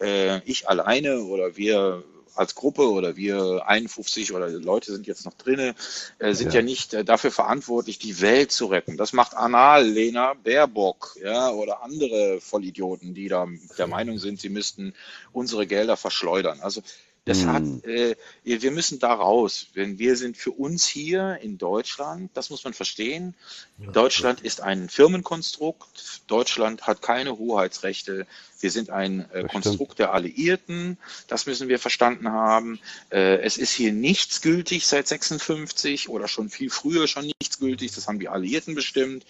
äh, 0.00 0.40
ich 0.44 0.68
alleine 0.68 1.22
oder 1.22 1.56
wir 1.56 2.02
als 2.34 2.54
Gruppe 2.54 2.90
oder 2.90 3.16
wir 3.16 3.66
51 3.66 4.32
oder 4.32 4.48
Leute 4.48 4.92
sind 4.92 5.06
jetzt 5.06 5.24
noch 5.24 5.34
drinne, 5.34 5.74
äh, 6.18 6.32
sind 6.34 6.52
Ja. 6.52 6.60
ja, 6.60 6.64
nicht 6.64 6.94
äh, 6.94 7.04
dafür 7.04 7.30
verantwortlich, 7.30 7.98
die 7.98 8.20
Welt 8.20 8.52
zu 8.52 8.66
retten. 8.66 8.96
Das 8.96 9.12
macht 9.12 9.34
Annalena 9.34 10.34
Baerbock, 10.34 11.16
ja, 11.22 11.50
oder 11.50 11.82
andere 11.82 12.40
Vollidioten, 12.40 13.14
die 13.14 13.28
da 13.28 13.46
der 13.78 13.86
Meinung 13.86 14.18
sind, 14.18 14.40
sie 14.40 14.48
müssten 14.48 14.94
unsere 15.32 15.66
Gelder 15.66 15.96
verschleudern. 15.96 16.60
Also 16.60 16.82
Das 17.24 17.44
hat, 17.44 17.62
Hm. 17.62 17.82
äh, 17.84 18.16
wir 18.42 18.72
müssen 18.72 18.98
da 18.98 19.14
raus. 19.14 19.68
Wenn 19.74 20.00
wir 20.00 20.16
sind 20.16 20.36
für 20.36 20.50
uns 20.50 20.88
hier 20.88 21.38
in 21.40 21.56
Deutschland, 21.56 22.30
das 22.34 22.50
muss 22.50 22.64
man 22.64 22.74
verstehen. 22.74 23.36
Deutschland 23.78 24.40
ist 24.40 24.60
ein 24.60 24.88
Firmenkonstrukt. 24.88 26.22
Deutschland 26.26 26.88
hat 26.88 27.00
keine 27.00 27.38
Hoheitsrechte. 27.38 28.26
Wir 28.58 28.70
sind 28.72 28.90
ein 28.90 29.30
äh. 29.32 29.44
Konstrukt 29.44 30.00
der 30.00 30.12
Alliierten. 30.12 30.98
Das 31.28 31.46
müssen 31.46 31.68
wir 31.68 31.78
verstanden 31.78 32.32
haben. 32.32 32.80
Äh, 33.10 33.36
es 33.42 33.56
ist 33.56 33.72
hier 33.72 33.92
nichts 33.92 34.40
gültig 34.40 34.88
seit 34.88 35.06
56 35.06 36.08
oder 36.08 36.26
schon 36.26 36.50
viel 36.50 36.70
früher 36.70 37.06
schon 37.06 37.26
nichts 37.40 37.60
gültig. 37.60 37.92
Das 37.94 38.08
haben 38.08 38.18
die 38.18 38.28
Alliierten 38.28 38.74
bestimmt. 38.74 39.24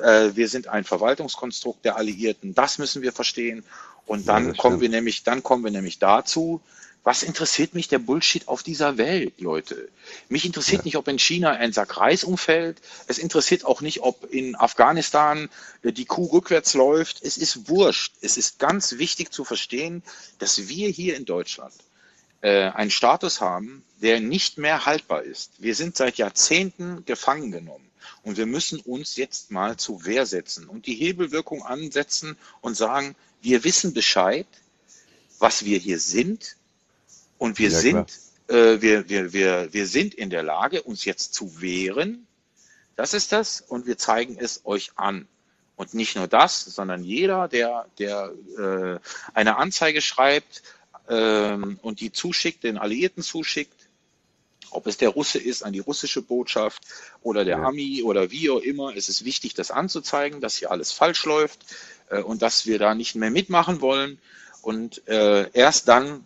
Äh, 0.00 0.30
wir 0.36 0.48
sind 0.48 0.68
ein 0.68 0.84
Verwaltungskonstrukt 0.84 1.84
der 1.84 1.96
Alliierten. 1.96 2.54
Das 2.54 2.78
müssen 2.78 3.02
wir 3.02 3.12
verstehen. 3.12 3.64
Und 4.06 4.26
Ja, 4.26 4.34
dann 4.34 4.48
das 4.50 4.58
kommen 4.58 4.80
wir 4.80 4.88
nämlich, 4.88 5.24
dann 5.24 5.42
kommen 5.42 5.64
wir 5.64 5.72
nämlich 5.72 5.98
dazu, 5.98 6.60
was 7.04 7.24
interessiert 7.24 7.74
mich 7.74 7.88
der 7.88 7.98
Bullshit 7.98 8.46
auf 8.46 8.62
dieser 8.62 8.96
Welt, 8.96 9.40
Leute? 9.40 9.88
Mich 10.28 10.44
interessiert 10.44 10.82
Ja. 10.82 10.84
nicht, 10.84 10.96
ob 10.96 11.08
in 11.08 11.18
China 11.18 11.50
ein 11.50 11.72
Sack 11.72 11.96
Reis 11.96 12.22
umfällt. 12.22 12.80
Es 13.08 13.18
interessiert 13.18 13.64
auch 13.64 13.80
nicht, 13.80 14.02
ob 14.02 14.32
in 14.32 14.54
Afghanistan 14.54 15.48
äh, 15.82 15.92
die 15.92 16.04
Kuh 16.04 16.26
rückwärts 16.26 16.74
läuft. 16.74 17.22
Es 17.22 17.36
ist 17.36 17.68
wurscht. 17.68 18.14
Es 18.20 18.36
ist 18.36 18.58
ganz 18.60 18.98
wichtig 18.98 19.32
zu 19.32 19.44
verstehen, 19.44 20.02
dass 20.38 20.68
wir 20.68 20.88
hier 20.90 21.16
in 21.16 21.24
Deutschland 21.24 21.74
äh, 22.40 22.68
einen 22.70 22.90
Status 22.92 23.40
haben, 23.40 23.84
der 24.00 24.20
nicht 24.20 24.58
mehr 24.58 24.86
haltbar 24.86 25.22
ist. 25.22 25.52
Wir 25.58 25.74
sind 25.74 25.96
seit 25.96 26.18
Jahrzehnten 26.18 27.04
gefangen 27.04 27.50
genommen. 27.50 27.88
Und 28.22 28.36
wir 28.36 28.46
müssen 28.46 28.78
uns 28.78 29.16
jetzt 29.16 29.50
mal 29.50 29.76
zur 29.76 30.04
Wehr 30.04 30.26
setzen 30.26 30.68
und 30.68 30.86
die 30.86 30.94
Hebelwirkung 30.94 31.64
ansetzen 31.64 32.36
und 32.60 32.76
sagen, 32.76 33.16
wir 33.40 33.64
wissen 33.64 33.92
Bescheid, 33.94 34.46
was 35.40 35.64
wir 35.64 35.78
hier 35.78 35.98
sind. 35.98 36.56
Und 37.42 37.58
wir 37.58 37.70
Ja, 37.70 37.78
sind, 37.80 38.20
äh, 38.46 38.80
wir, 38.80 39.08
wir, 39.08 39.32
wir, 39.32 39.72
wir 39.72 39.88
sind 39.88 40.14
in 40.14 40.30
der 40.30 40.44
Lage, 40.44 40.80
uns 40.80 41.04
jetzt 41.04 41.34
zu 41.34 41.60
wehren. 41.60 42.24
Das 42.94 43.14
ist 43.14 43.32
das. 43.32 43.60
Und 43.60 43.84
wir 43.84 43.98
zeigen 43.98 44.36
es 44.38 44.60
euch 44.64 44.92
an. 44.94 45.26
Und 45.74 45.92
nicht 45.92 46.14
nur 46.14 46.28
das, 46.28 46.64
sondern 46.64 47.02
jeder, 47.02 47.48
der, 47.48 47.86
der 47.98 48.32
äh, 48.56 48.98
eine 49.34 49.56
Anzeige 49.56 50.00
schreibt 50.02 50.62
ähm, 51.08 51.80
und 51.82 51.98
die 51.98 52.12
zuschickt, 52.12 52.62
den 52.62 52.78
Alliierten 52.78 53.24
zuschickt, 53.24 53.88
ob 54.70 54.86
es 54.86 54.96
der 54.96 55.08
Russe 55.08 55.40
ist 55.40 55.64
an 55.64 55.72
die 55.72 55.80
russische 55.80 56.22
Botschaft 56.22 56.84
oder 57.22 57.44
der 57.44 57.58
Ja. 57.58 57.64
Ami 57.64 58.04
oder 58.04 58.30
wie 58.30 58.50
auch 58.50 58.60
immer, 58.60 58.94
es 58.94 59.08
ist 59.08 59.24
wichtig, 59.24 59.54
das 59.54 59.72
anzuzeigen, 59.72 60.40
dass 60.40 60.58
hier 60.58 60.70
alles 60.70 60.92
falsch 60.92 61.24
läuft 61.24 61.66
äh, 62.08 62.22
und 62.22 62.40
dass 62.40 62.66
wir 62.66 62.78
da 62.78 62.94
nicht 62.94 63.16
mehr 63.16 63.32
mitmachen 63.32 63.80
wollen. 63.80 64.20
Und 64.60 65.08
äh, 65.08 65.50
erst 65.54 65.88
dann 65.88 66.24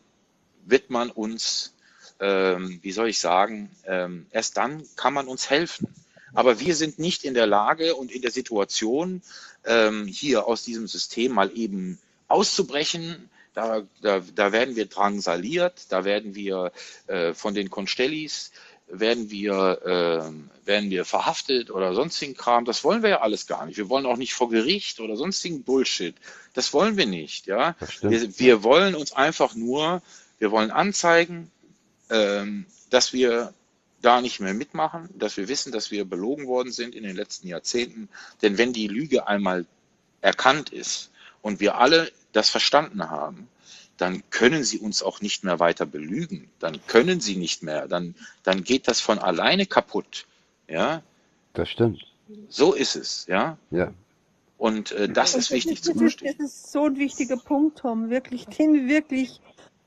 wird 0.66 0.90
man 0.90 1.10
uns, 1.10 1.72
ähm, 2.20 2.78
wie 2.82 2.92
soll 2.92 3.08
ich 3.08 3.18
sagen, 3.18 3.70
ähm, 3.86 4.26
erst 4.30 4.56
dann 4.56 4.82
kann 4.96 5.14
man 5.14 5.28
uns 5.28 5.48
helfen. 5.48 5.88
Aber 6.34 6.60
wir 6.60 6.76
sind 6.76 6.98
nicht 6.98 7.24
in 7.24 7.34
der 7.34 7.46
Lage 7.46 7.94
und 7.94 8.12
in 8.12 8.20
der 8.20 8.30
Situation, 8.30 9.22
ähm, 9.64 10.06
hier 10.06 10.46
aus 10.46 10.64
diesem 10.64 10.86
System 10.86 11.32
mal 11.32 11.50
eben 11.56 11.98
auszubrechen. 12.28 13.30
Da, 13.54 13.82
da, 14.02 14.20
da 14.34 14.52
werden 14.52 14.76
wir 14.76 14.84
drangsaliert, 14.84 15.86
da 15.88 16.04
werden 16.04 16.34
wir 16.34 16.72
äh, 17.06 17.32
von 17.32 17.54
den 17.54 17.70
Constellis, 17.70 18.52
werden 18.88 19.30
wir, 19.30 19.80
ähm, 19.84 20.50
werden 20.64 20.90
wir 20.90 21.04
verhaftet 21.04 21.70
oder 21.70 21.94
sonstigen 21.94 22.34
Kram. 22.34 22.64
Das 22.64 22.84
wollen 22.84 23.02
wir 23.02 23.10
ja 23.10 23.20
alles 23.22 23.46
gar 23.46 23.66
nicht. 23.66 23.78
Wir 23.78 23.88
wollen 23.88 24.06
auch 24.06 24.16
nicht 24.16 24.34
vor 24.34 24.50
Gericht 24.50 25.00
oder 25.00 25.16
sonstigen 25.16 25.62
Bullshit. 25.62 26.14
Das 26.54 26.72
wollen 26.72 26.96
wir 26.96 27.06
nicht. 27.06 27.46
Ja? 27.46 27.76
Wir, 28.02 28.38
wir 28.38 28.62
wollen 28.62 28.94
uns 28.94 29.12
einfach 29.12 29.54
nur, 29.54 30.02
wir 30.38 30.50
wollen 30.50 30.70
anzeigen, 30.70 31.50
ähm, 32.10 32.66
dass 32.90 33.12
wir 33.12 33.52
da 34.02 34.20
nicht 34.20 34.40
mehr 34.40 34.54
mitmachen, 34.54 35.08
dass 35.18 35.36
wir 35.36 35.48
wissen, 35.48 35.72
dass 35.72 35.90
wir 35.90 36.04
belogen 36.04 36.46
worden 36.46 36.70
sind 36.72 36.94
in 36.94 37.02
den 37.02 37.16
letzten 37.16 37.48
Jahrzehnten. 37.48 38.08
Denn 38.42 38.58
wenn 38.58 38.72
die 38.72 38.86
Lüge 38.88 39.26
einmal 39.26 39.66
erkannt 40.20 40.70
ist 40.70 41.10
und 41.42 41.60
wir 41.60 41.76
alle 41.78 42.10
das 42.32 42.50
verstanden 42.50 43.10
haben, 43.10 43.48
dann 43.96 44.22
können 44.30 44.62
sie 44.62 44.78
uns 44.78 45.02
auch 45.02 45.22
nicht 45.22 45.42
mehr 45.42 45.58
weiter 45.58 45.86
belügen. 45.86 46.50
Dann 46.58 46.78
können 46.86 47.20
sie 47.20 47.36
nicht 47.36 47.62
mehr. 47.62 47.88
Dann, 47.88 48.14
dann 48.42 48.62
geht 48.62 48.88
das 48.88 49.00
von 49.00 49.18
alleine 49.18 49.64
kaputt. 49.66 50.26
Ja, 50.68 51.02
Das 51.54 51.70
stimmt. 51.70 52.04
so 52.50 52.74
ist 52.74 52.94
es. 52.96 53.24
Ja, 53.26 53.56
Ja. 53.70 53.92
und 54.58 54.92
äh, 54.92 55.08
das 55.08 55.34
ist 55.34 55.50
wichtig 55.50 55.82
zu 55.82 55.92
das, 55.92 56.00
verstehen. 56.00 56.34
das 56.38 56.52
ist 56.52 56.72
so 56.72 56.84
ein 56.84 56.98
wichtiger 56.98 57.38
Punkt, 57.38 57.78
Tom. 57.78 58.10
Wirklich, 58.10 58.44
den 58.46 58.86
wirklich, 58.88 59.40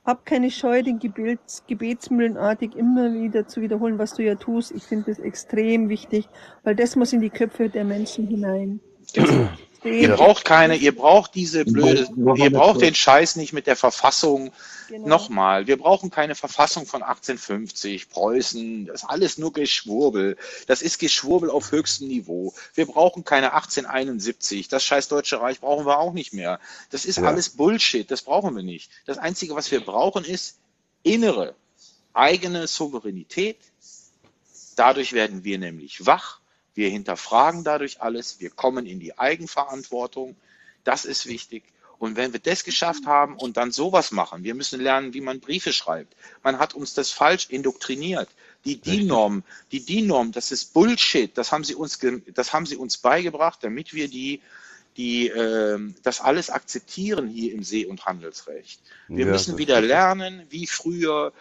hab 0.05 0.25
keine 0.25 0.49
Scheu, 0.49 0.81
den 0.81 0.99
Gebets, 0.99 1.63
gebetsmühlenartig 1.67 2.75
immer 2.75 3.13
wieder 3.13 3.47
zu 3.47 3.61
wiederholen, 3.61 3.99
was 3.99 4.13
du 4.13 4.23
ja 4.23 4.35
tust. 4.35 4.71
Ich 4.71 4.83
finde 4.83 5.05
das 5.07 5.19
extrem 5.19 5.89
wichtig, 5.89 6.27
weil 6.63 6.75
das 6.75 6.95
muss 6.95 7.13
in 7.13 7.21
die 7.21 7.29
Köpfe 7.29 7.69
der 7.69 7.85
Menschen 7.85 8.27
hinein. 8.27 8.79
Genau. 9.13 9.49
Ihr 9.83 10.15
braucht 10.15 10.43
keine, 10.45 10.75
ihr 10.75 10.93
braucht 10.93 11.35
diese 11.35 11.63
blöde, 11.63 12.07
ihr 12.35 12.51
braucht 12.51 12.81
den 12.81 12.95
Scheiß 12.95 13.35
nicht 13.37 13.53
mit 13.53 13.65
der 13.67 13.75
Verfassung. 13.75 14.51
Genau. 14.89 15.07
Nochmal, 15.07 15.67
wir 15.67 15.77
brauchen 15.77 16.09
keine 16.09 16.33
Verfassung 16.35 16.85
von 16.87 17.03
1850, 17.03 18.09
Preußen, 18.09 18.87
das 18.87 19.03
ist 19.03 19.09
alles 19.09 19.37
nur 19.37 19.53
Geschwurbel. 19.53 20.35
Das 20.65 20.81
ist 20.81 20.97
Geschwurbel 20.97 21.49
auf 21.51 21.71
höchstem 21.71 22.07
Niveau. 22.07 22.53
Wir 22.73 22.87
brauchen 22.87 23.23
keine 23.23 23.53
1871, 23.53 24.67
das 24.67 24.83
scheiß 24.83 25.07
Deutsche 25.07 25.39
Reich 25.39 25.59
brauchen 25.59 25.85
wir 25.85 25.99
auch 25.99 26.13
nicht 26.13 26.33
mehr. 26.33 26.59
Das 26.89 27.05
ist 27.05 27.17
Ja. 27.17 27.25
alles 27.25 27.49
Bullshit, 27.51 28.09
das 28.09 28.23
brauchen 28.23 28.55
wir 28.55 28.63
nicht. 28.63 28.89
Das 29.05 29.17
Einzige, 29.19 29.55
was 29.55 29.69
wir 29.69 29.79
brauchen, 29.81 30.25
ist 30.25 30.57
innere, 31.03 31.55
eigene 32.13 32.67
Souveränität. 32.67 33.57
Dadurch 34.75 35.13
werden 35.13 35.43
wir 35.43 35.59
nämlich 35.59 36.05
wach. 36.05 36.39
Wir 36.75 36.89
hinterfragen 36.89 37.63
dadurch 37.63 38.01
alles. 38.01 38.39
Wir 38.39 38.49
kommen 38.49 38.85
in 38.85 38.99
die 38.99 39.17
Eigenverantwortung. 39.17 40.35
Das 40.83 41.05
ist 41.05 41.25
wichtig. 41.27 41.63
Und 41.97 42.15
wenn 42.15 42.31
wir 42.31 42.39
das 42.39 42.63
geschafft 42.63 43.05
haben 43.05 43.35
und 43.35 43.57
dann 43.57 43.71
sowas 43.71 44.11
machen, 44.11 44.43
wir 44.45 44.55
müssen 44.55 44.79
lernen, 44.79 45.13
wie 45.13 45.19
man 45.21 45.41
Briefe 45.41 45.73
schreibt. 45.73 46.15
Man 46.43 46.57
hat 46.57 46.73
uns 46.73 46.93
das 46.93 47.11
falsch 47.11 47.47
indoktriniert. 47.49 48.29
Die 48.65 48.79
DIN-Norm, 48.79 49.43
die 49.73 49.85
DIN-Norm, 49.85 50.31
das 50.31 50.51
ist 50.51 50.73
Bullshit. 50.73 51.37
Das 51.37 51.51
haben 51.51 51.63
sie 51.65 51.75
uns, 51.75 51.99
das 52.33 52.53
haben 52.53 52.65
sie 52.65 52.77
uns 52.77 52.97
beigebracht, 52.97 53.59
damit 53.63 53.93
wir 53.93 54.07
die, 54.07 54.41
die, 54.95 55.27
ähm, 55.27 55.95
das 56.03 56.21
alles 56.21 56.49
akzeptieren 56.49 57.27
hier 57.27 57.53
im 57.53 57.63
See- 57.63 57.85
und 57.85 58.05
Handelsrecht. 58.05 58.81
Wir 59.07 59.25
Ja, 59.25 59.31
müssen 59.31 59.57
wieder 59.57 59.81
lernen, 59.81 60.45
wie 60.49 60.67
früher 60.67 61.33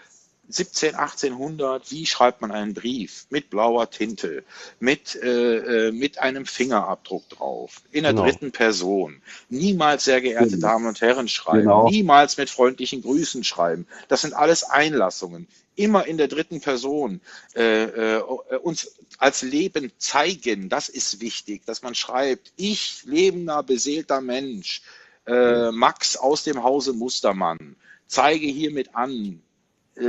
17, 0.49 0.95
1800, 0.95 1.91
wie 1.91 2.07
schreibt 2.07 2.41
man 2.41 2.51
einen 2.51 2.75
Brief 2.75 3.27
mit 3.31 3.51
blauer 3.51 3.91
Tinte, 3.91 4.45
mit, 4.81 5.15
äh, 5.16 5.89
äh, 5.89 5.93
mit 5.93 6.19
einem 6.19 6.47
Fingerabdruck 6.47 7.29
drauf, 7.29 7.83
in 7.93 8.05
der 8.05 8.12
Genau. 8.12 8.25
dritten 8.25 8.53
Person. 8.53 9.20
Niemals, 9.51 10.05
sehr 10.05 10.20
geehrte 10.20 10.51
Genau. 10.53 10.69
Damen 10.69 10.87
und 10.87 11.01
Herren, 11.01 11.29
schreiben. 11.29 11.61
Genau. 11.61 11.89
Niemals 11.89 12.37
mit 12.39 12.49
freundlichen 12.51 13.03
Grüßen 13.03 13.45
schreiben. 13.45 13.87
Das 14.09 14.23
sind 14.23 14.33
alles 14.35 14.65
Einlassungen. 14.65 15.47
Immer 15.77 16.07
in 16.07 16.16
der 16.16 16.29
dritten 16.29 16.61
Person. 16.61 17.20
Äh, 17.55 17.85
äh, 17.85 18.23
uns 18.62 18.93
als 19.19 19.43
Leben 19.43 19.93
zeigen, 19.99 20.69
das 20.69 20.89
ist 20.89 21.20
wichtig, 21.20 21.66
dass 21.66 21.83
man 21.83 21.95
schreibt, 21.95 22.53
ich, 22.57 23.03
lebender, 23.05 23.62
beseelter 23.62 24.20
Mensch, 24.20 24.83
äh, 25.27 25.70
Max 25.73 26.16
aus 26.16 26.43
dem 26.45 26.62
Hause 26.62 26.93
Mustermann, 26.95 27.77
zeige 28.07 28.47
hiermit 28.47 28.95
an, 28.95 29.15
äh, 29.15 29.48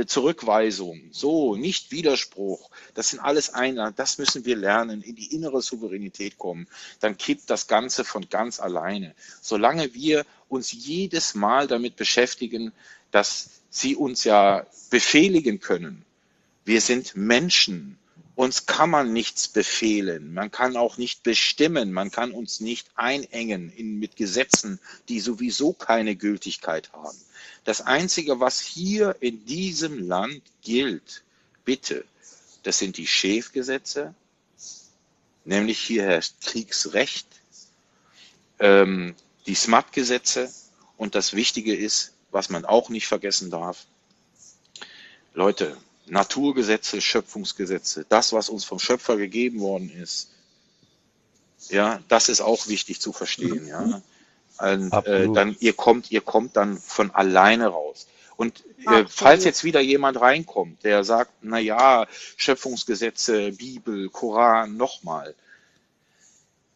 Zurückweisung, 0.06 1.00
so, 1.10 1.56
nicht 1.56 1.90
Widerspruch. 1.90 2.70
Das 2.94 3.10
sind 3.10 3.20
alles 3.20 3.54
einer. 3.54 3.92
Das 3.92 4.18
müssen 4.18 4.44
wir 4.44 4.56
lernen, 4.56 5.02
in 5.02 5.14
die 5.14 5.34
innere 5.34 5.62
Souveränität 5.62 6.38
kommen. 6.38 6.68
Dann 7.00 7.16
kippt 7.16 7.50
das 7.50 7.66
Ganze 7.66 8.04
von 8.04 8.28
ganz 8.28 8.60
alleine. 8.60 9.14
Solange 9.40 9.94
wir 9.94 10.24
uns 10.48 10.72
jedes 10.72 11.34
Mal 11.34 11.66
damit 11.66 11.96
beschäftigen, 11.96 12.72
dass 13.10 13.62
sie 13.70 13.96
uns 13.96 14.24
ja 14.24 14.66
befehligen 14.90 15.60
können. 15.60 16.04
Wir 16.64 16.80
sind 16.80 17.16
Menschen. 17.16 17.98
Uns 18.40 18.64
kann 18.64 18.88
man 18.88 19.12
nichts 19.12 19.48
befehlen. 19.48 20.32
Man 20.32 20.50
kann 20.50 20.78
auch 20.78 20.96
nicht 20.96 21.22
bestimmen. 21.22 21.92
Man 21.92 22.10
kann 22.10 22.30
uns 22.32 22.60
nicht 22.60 22.88
einengen 22.94 23.70
in, 23.70 23.98
mit 23.98 24.16
Gesetzen, 24.16 24.80
die 25.10 25.20
sowieso 25.20 25.74
keine 25.74 26.16
Gültigkeit 26.16 26.90
haben. 26.94 27.18
Das 27.64 27.82
Einzige, 27.82 28.40
was 28.40 28.58
hier 28.58 29.14
in 29.20 29.44
diesem 29.44 30.08
Land 30.08 30.40
gilt, 30.62 31.22
bitte, 31.66 32.06
das 32.62 32.78
sind 32.78 32.96
die 32.96 33.06
Schäfgesetze, 33.06 34.14
nämlich 35.44 35.78
hier 35.78 36.04
herrscht 36.04 36.36
Kriegsrecht, 36.42 37.26
ähm, 38.58 39.16
die 39.44 39.54
SMAT-Gesetze 39.54 40.50
und 40.96 41.14
das 41.14 41.34
Wichtige 41.34 41.76
ist, 41.76 42.14
was 42.30 42.48
man 42.48 42.64
auch 42.64 42.88
nicht 42.88 43.06
vergessen 43.06 43.50
darf, 43.50 43.84
Leute, 45.34 45.76
Naturgesetze, 46.10 47.00
Schöpfungsgesetze, 47.00 48.04
das, 48.08 48.32
was 48.32 48.48
uns 48.48 48.64
vom 48.64 48.78
Schöpfer 48.78 49.16
gegeben 49.16 49.60
worden 49.60 49.90
ist, 49.90 50.30
ja, 51.68 52.00
das 52.08 52.28
ist 52.28 52.40
auch 52.40 52.68
wichtig 52.68 53.00
zu 53.00 53.12
verstehen, 53.12 53.66
ja. 53.66 54.02
Und, 54.58 54.92
äh, 55.06 55.28
dann, 55.32 55.56
ihr 55.60 55.72
kommt, 55.72 56.10
ihr 56.10 56.20
kommt 56.20 56.56
dann 56.56 56.78
von 56.78 57.10
alleine 57.12 57.68
raus. 57.68 58.06
Und 58.36 58.62
äh, 58.86 59.04
falls 59.08 59.44
jetzt 59.44 59.64
wieder 59.64 59.80
jemand 59.80 60.20
reinkommt, 60.20 60.84
der 60.84 61.04
sagt, 61.04 61.32
na 61.42 61.58
ja, 61.58 62.06
Schöpfungsgesetze, 62.36 63.52
Bibel, 63.52 64.08
Koran, 64.10 64.76
nochmal. 64.76 65.34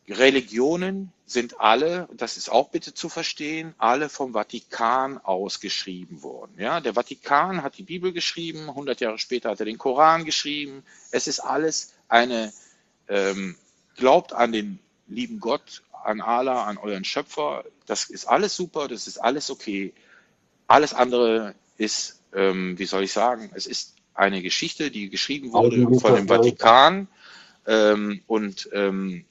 Religionen 0.08 1.12
sind 1.26 1.60
alle, 1.60 2.08
das 2.12 2.36
ist 2.36 2.50
auch 2.50 2.68
bitte 2.68 2.92
zu 2.92 3.08
verstehen, 3.08 3.74
alle 3.78 4.08
vom 4.08 4.32
Vatikan 4.34 5.18
ausgeschrieben 5.18 6.22
worden. 6.22 6.52
Ja, 6.58 6.80
der 6.80 6.94
Vatikan 6.94 7.62
hat 7.62 7.78
die 7.78 7.82
Bibel 7.82 8.12
geschrieben, 8.12 8.68
100 8.68 9.00
Jahre 9.00 9.18
später 9.18 9.50
hat 9.50 9.60
er 9.60 9.66
den 9.66 9.78
Koran 9.78 10.24
geschrieben. 10.26 10.84
Es 11.10 11.26
ist 11.26 11.40
alles 11.40 11.94
eine, 12.08 12.52
ähm, 13.08 13.56
glaubt 13.96 14.34
an 14.34 14.52
den 14.52 14.78
lieben 15.08 15.40
Gott, 15.40 15.82
an 16.04 16.20
Allah, 16.20 16.64
an 16.64 16.76
euren 16.76 17.04
Schöpfer. 17.04 17.64
Das 17.86 18.10
ist 18.10 18.26
alles 18.26 18.54
super, 18.54 18.88
das 18.88 19.06
ist 19.06 19.18
alles 19.18 19.50
okay. 19.50 19.94
Alles 20.66 20.92
andere 20.92 21.54
ist, 21.78 22.20
ähm, 22.34 22.78
wie 22.78 22.86
soll 22.86 23.04
ich 23.04 23.12
sagen, 23.12 23.50
es 23.54 23.66
ist 23.66 23.94
eine 24.12 24.42
Geschichte, 24.42 24.90
die 24.90 25.08
geschrieben 25.08 25.52
wurde 25.52 25.98
von 25.98 26.14
dem 26.14 26.28
Vatikan. 26.28 27.08
Ähm, 27.66 28.20
und 28.26 28.68
ähm, 28.72 29.24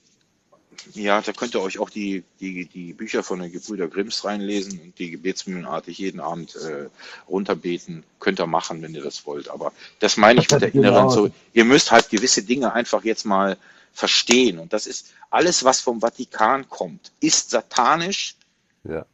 ja, 0.94 1.22
da 1.22 1.32
könnt 1.34 1.56
ihr 1.56 1.62
euch 1.62 1.80
auch 1.80 1.90
die, 1.90 2.24
die, 2.40 2.66
die 2.66 2.94
Bücher 2.94 3.24
von 3.24 3.40
den 3.40 3.52
Gebrüder 3.52 3.88
Grimms 3.88 4.24
reinlesen 4.26 4.80
und 4.80 5.00
die 5.00 5.12
gebetsmühlenartig 5.12 5.98
jeden 5.98 6.20
Abend 6.20 6.56
äh, 6.56 6.90
runterbeten. 7.30 8.04
Könnt 8.20 8.40
ihr 8.40 8.48
machen, 8.48 8.82
wenn 8.82 8.94
ihr 8.94 9.04
das 9.04 9.26
wollt. 9.26 9.50
Aber 9.50 9.74
das 10.00 10.18
meine 10.18 10.42
ich 10.42 10.50
mit 10.52 10.62
der 10.62 10.74
inneren 10.74 11.10
so. 11.10 11.30
Ihr 11.54 11.66
müsst 11.66 11.92
halt 11.92 12.10
gewisse 12.10 12.44
Dinge 12.44 12.74
einfach 12.74 13.04
jetzt 13.04 13.26
mal 13.26 13.58
verstehen. 13.94 14.60
Und 14.60 14.74
das 14.74 14.88
ist 14.88 15.14
alles, 15.30 15.64
was 15.64 15.82
vom 15.82 16.02
Vatikan 16.02 16.68
kommt, 16.70 17.12
ist 17.20 17.50
satanisch. 17.52 18.36
Ja, 18.84 19.06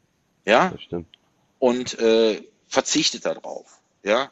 Ja, 0.45 0.69
das 0.69 0.81
stimmt. 0.81 1.07
und 1.60 1.99
äh, 1.99 2.41
verzichtet 2.68 3.26
darauf. 3.26 3.80
Ja, 4.03 4.31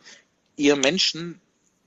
ihr 0.55 0.75
Menschen, 0.75 1.39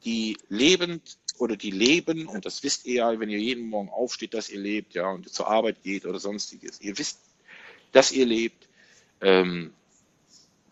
die 0.05 0.37
lebend 0.49 1.17
oder 1.41 1.57
die 1.57 1.71
leben, 1.71 2.27
und 2.27 2.47
das 2.47 2.63
wisst 2.63 2.87
ihr 2.87 2.95
ja, 2.95 3.21
wenn 3.21 3.31
ihr 3.31 3.39
jeden 3.39 3.69
Morgen 3.69 3.89
aufsteht, 3.89 4.35
dass 4.35 4.49
ihr 4.49 4.61
lebt, 4.61 4.95
ja, 4.95 5.09
und 5.09 5.33
zur 5.33 5.49
Arbeit 5.49 5.83
geht 5.83 6.07
oder 6.07 6.19
sonstiges. 6.19 6.81
Ihr 6.81 6.99
wisst, 6.99 7.19
dass 7.93 8.13
ihr 8.13 8.27
lebt. 8.27 8.69
Ähm, 9.21 9.73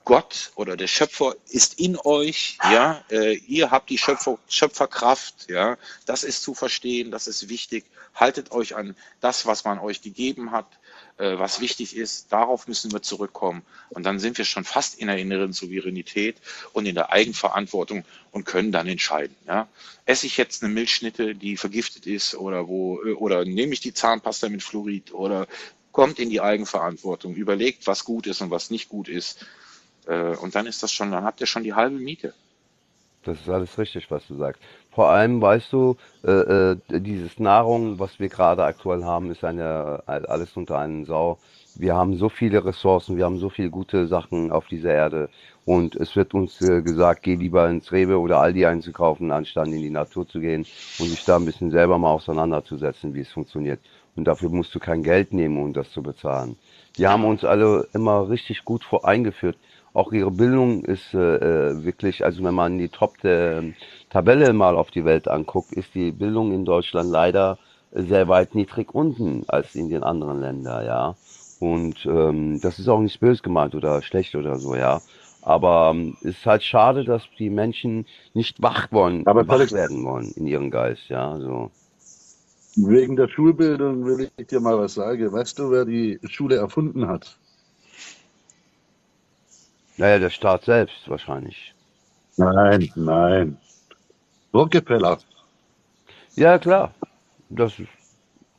Gott 0.04 0.52
oder 0.54 0.78
der 0.78 0.86
Schöpfer 0.86 1.36
ist 1.50 1.78
in 1.78 1.98
euch, 2.02 2.56
ja, 2.62 3.04
äh, 3.10 3.34
ihr 3.46 3.70
habt 3.70 3.90
die 3.90 3.98
Schöpfer, 3.98 4.38
Schöpferkraft, 4.48 5.50
ja, 5.50 5.76
das 6.06 6.24
ist 6.24 6.42
zu 6.42 6.54
verstehen, 6.54 7.10
das 7.10 7.26
ist 7.26 7.50
wichtig. 7.50 7.84
Haltet 8.14 8.50
euch 8.50 8.74
an 8.74 8.96
das, 9.20 9.44
was 9.44 9.64
man 9.64 9.78
euch 9.78 10.00
gegeben 10.00 10.50
hat, 10.50 10.66
äh, 11.18 11.38
was 11.38 11.60
wichtig 11.60 11.96
ist. 11.96 12.32
Darauf 12.32 12.68
müssen 12.68 12.92
wir 12.92 13.02
zurückkommen. 13.02 13.62
Und 13.90 14.04
dann 14.04 14.18
sind 14.18 14.38
wir 14.38 14.44
schon 14.44 14.64
fast 14.64 14.98
in 14.98 15.08
der 15.08 15.18
inneren 15.18 15.52
Souveränität 15.52 16.36
und 16.72 16.86
in 16.86 16.94
der 16.94 17.12
Eigenverantwortung 17.12 18.04
und 18.32 18.44
können 18.44 18.72
dann 18.72 18.86
entscheiden. 18.88 19.34
Ja. 19.46 19.68
Esse 20.06 20.26
ich 20.26 20.36
jetzt 20.36 20.62
eine 20.62 20.72
Milchschnitte, 20.72 21.34
die 21.34 21.56
vergiftet 21.56 22.06
ist 22.06 22.34
oder 22.34 22.68
wo, 22.68 23.02
äh, 23.02 23.12
oder 23.12 23.44
nehme 23.44 23.72
ich 23.72 23.80
die 23.80 23.94
Zahnpasta 23.94 24.48
mit 24.48 24.62
Fluorid 24.62 25.12
oder 25.12 25.46
kommt 25.92 26.18
in 26.18 26.30
die 26.30 26.40
Eigenverantwortung, 26.40 27.34
überlegt, 27.34 27.86
was 27.86 28.04
gut 28.04 28.26
ist 28.26 28.40
und 28.40 28.50
was 28.50 28.70
nicht 28.70 28.88
gut 28.88 29.08
ist. 29.08 29.44
Äh, 30.06 30.36
Und 30.36 30.54
dann 30.54 30.66
ist 30.66 30.82
das 30.82 30.92
schon, 30.92 31.10
dann 31.10 31.24
habt 31.24 31.40
ihr 31.40 31.46
schon 31.46 31.64
die 31.64 31.74
halbe 31.74 31.98
Miete. 31.98 32.34
Das 33.24 33.40
ist 33.40 33.48
alles 33.48 33.76
richtig, 33.78 34.10
was 34.10 34.26
du 34.26 34.36
sagst. 34.36 34.62
Vor 34.90 35.08
allem, 35.10 35.40
weißt 35.40 35.72
du, 35.72 35.96
äh, 36.24 36.30
äh, 36.30 36.76
dieses 36.88 37.38
Nahrung, 37.38 37.98
was 37.98 38.18
wir 38.18 38.28
gerade 38.28 38.64
aktuell 38.64 39.04
haben, 39.04 39.30
ist 39.30 39.44
eine, 39.44 40.02
alles 40.06 40.56
unter 40.56 40.78
einen 40.78 41.04
Sau. 41.04 41.38
Wir 41.74 41.94
haben 41.94 42.16
so 42.16 42.28
viele 42.28 42.64
Ressourcen, 42.64 43.16
wir 43.16 43.24
haben 43.24 43.38
so 43.38 43.50
viele 43.50 43.70
gute 43.70 44.06
Sachen 44.06 44.50
auf 44.50 44.66
dieser 44.66 44.92
Erde 44.92 45.28
und 45.64 45.94
es 45.96 46.16
wird 46.16 46.32
uns 46.34 46.60
äh, 46.62 46.82
gesagt, 46.82 47.22
geh 47.22 47.34
lieber 47.34 47.68
ins 47.68 47.92
Rewe 47.92 48.18
oder 48.18 48.40
Aldi 48.40 48.64
einzukaufen, 48.66 49.30
anstatt 49.30 49.68
in 49.68 49.82
die 49.82 49.90
Natur 49.90 50.26
zu 50.26 50.40
gehen 50.40 50.66
und 50.98 51.10
sich 51.10 51.24
da 51.24 51.36
ein 51.36 51.44
bisschen 51.44 51.70
selber 51.70 51.98
mal 51.98 52.10
auseinanderzusetzen, 52.12 53.14
wie 53.14 53.20
es 53.20 53.28
funktioniert. 53.30 53.80
Und 54.16 54.24
dafür 54.24 54.48
musst 54.48 54.74
du 54.74 54.80
kein 54.80 55.02
Geld 55.02 55.32
nehmen, 55.32 55.62
um 55.62 55.72
das 55.72 55.90
zu 55.92 56.02
bezahlen. 56.02 56.56
Die 56.96 57.06
haben 57.06 57.24
uns 57.24 57.44
alle 57.44 57.86
immer 57.92 58.28
richtig 58.28 58.64
gut 58.64 58.82
vor 58.82 59.06
eingeführt. 59.06 59.58
Auch 59.98 60.12
ihre 60.12 60.30
Bildung 60.30 60.84
ist 60.84 61.12
äh, 61.12 61.18
äh, 61.18 61.84
wirklich, 61.84 62.24
also 62.24 62.44
wenn 62.44 62.54
man 62.54 62.78
die 62.78 62.88
Top-Tabelle 62.88 64.52
mal 64.52 64.76
auf 64.76 64.92
die 64.92 65.04
Welt 65.04 65.26
anguckt, 65.26 65.72
ist 65.72 65.92
die 65.92 66.12
Bildung 66.12 66.52
in 66.52 66.64
Deutschland 66.64 67.10
leider 67.10 67.58
sehr 67.90 68.28
weit 68.28 68.54
niedrig 68.54 68.94
unten 68.94 69.42
als 69.48 69.74
in 69.74 69.88
den 69.88 70.04
anderen 70.04 70.40
Ländern, 70.40 70.86
ja. 70.86 71.16
Und 71.58 72.06
ähm, 72.06 72.60
das 72.60 72.78
ist 72.78 72.86
auch 72.86 73.00
nicht 73.00 73.18
böse 73.18 73.42
gemeint 73.42 73.74
oder 73.74 74.00
schlecht 74.02 74.36
oder 74.36 74.60
so, 74.60 74.76
ja. 74.76 75.02
Aber 75.42 75.90
ähm, 75.92 76.16
es 76.20 76.38
ist 76.38 76.46
halt 76.46 76.62
schade, 76.62 77.02
dass 77.02 77.24
die 77.36 77.50
Menschen 77.50 78.06
nicht 78.34 78.62
wach 78.62 78.92
wollen, 78.92 79.26
Aber 79.26 79.48
wach 79.48 79.72
werden 79.72 80.04
wollen 80.04 80.30
in 80.36 80.46
ihrem 80.46 80.70
Geist, 80.70 81.08
ja. 81.08 81.40
So. 81.40 81.72
wegen 82.76 83.16
der 83.16 83.26
Schulbildung 83.26 84.06
will 84.06 84.30
ich 84.36 84.46
dir 84.46 84.60
mal 84.60 84.78
was 84.78 84.94
sagen. 84.94 85.32
Weißt 85.32 85.58
du, 85.58 85.72
wer 85.72 85.84
die 85.84 86.20
Schule 86.28 86.54
erfunden 86.54 87.08
hat? 87.08 87.36
Naja, 89.98 90.18
der 90.18 90.30
Staat 90.30 90.64
selbst 90.64 91.08
wahrscheinlich. 91.08 91.74
Nein, 92.36 92.90
nein. 92.94 93.58
Rockefeller. 94.54 95.18
Ja, 96.36 96.58
klar. 96.58 96.94
Das 97.50 97.72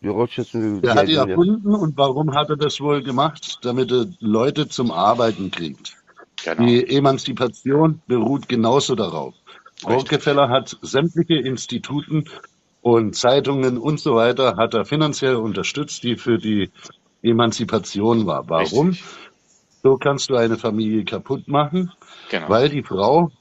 die 0.02 0.08
Rothschilds, 0.08 0.52
Der 0.52 0.96
hat 0.96 1.08
die 1.10 1.16
erfunden 1.16 1.76
und 1.76 1.98
warum 1.98 2.34
hat 2.34 2.50
er 2.50 2.56
das 2.56 2.80
wohl 2.80 3.04
gemacht? 3.04 3.60
Damit 3.64 3.92
er 3.92 4.06
Leute 4.20 4.70
zum 4.70 4.92
Arbeiten 4.92 5.52
kriegt. 5.52 5.98
Genau. 6.44 6.66
Die 6.66 6.88
Emanzipation 6.88 8.02
beruht 8.08 8.48
genauso 8.48 8.96
darauf. 8.96 9.34
Richtig. 9.86 9.90
Rockefeller 9.90 10.48
hat 10.50 10.78
sämtliche 10.82 11.36
Instituten 11.36 12.26
und 12.82 13.16
Zeitungen 13.16 13.78
und 13.78 14.00
so 14.00 14.16
weiter 14.16 14.56
hat 14.56 14.74
er 14.74 14.86
finanziell 14.86 15.36
unterstützt, 15.36 16.04
die 16.04 16.16
für 16.16 16.38
die 16.38 16.72
Emanzipation 17.22 18.26
war. 18.26 18.48
Warum? 18.48 18.90
Richtig. 18.90 19.06
So 19.82 19.98
kannst 19.98 20.30
du 20.30 20.36
eine 20.36 20.58
Familie 20.58 21.06
kaputt 21.06 21.48
machen, 21.48 21.92
Genau. 22.30 22.50
weil 22.50 22.70
die 22.70 22.84
Frau 22.84 23.32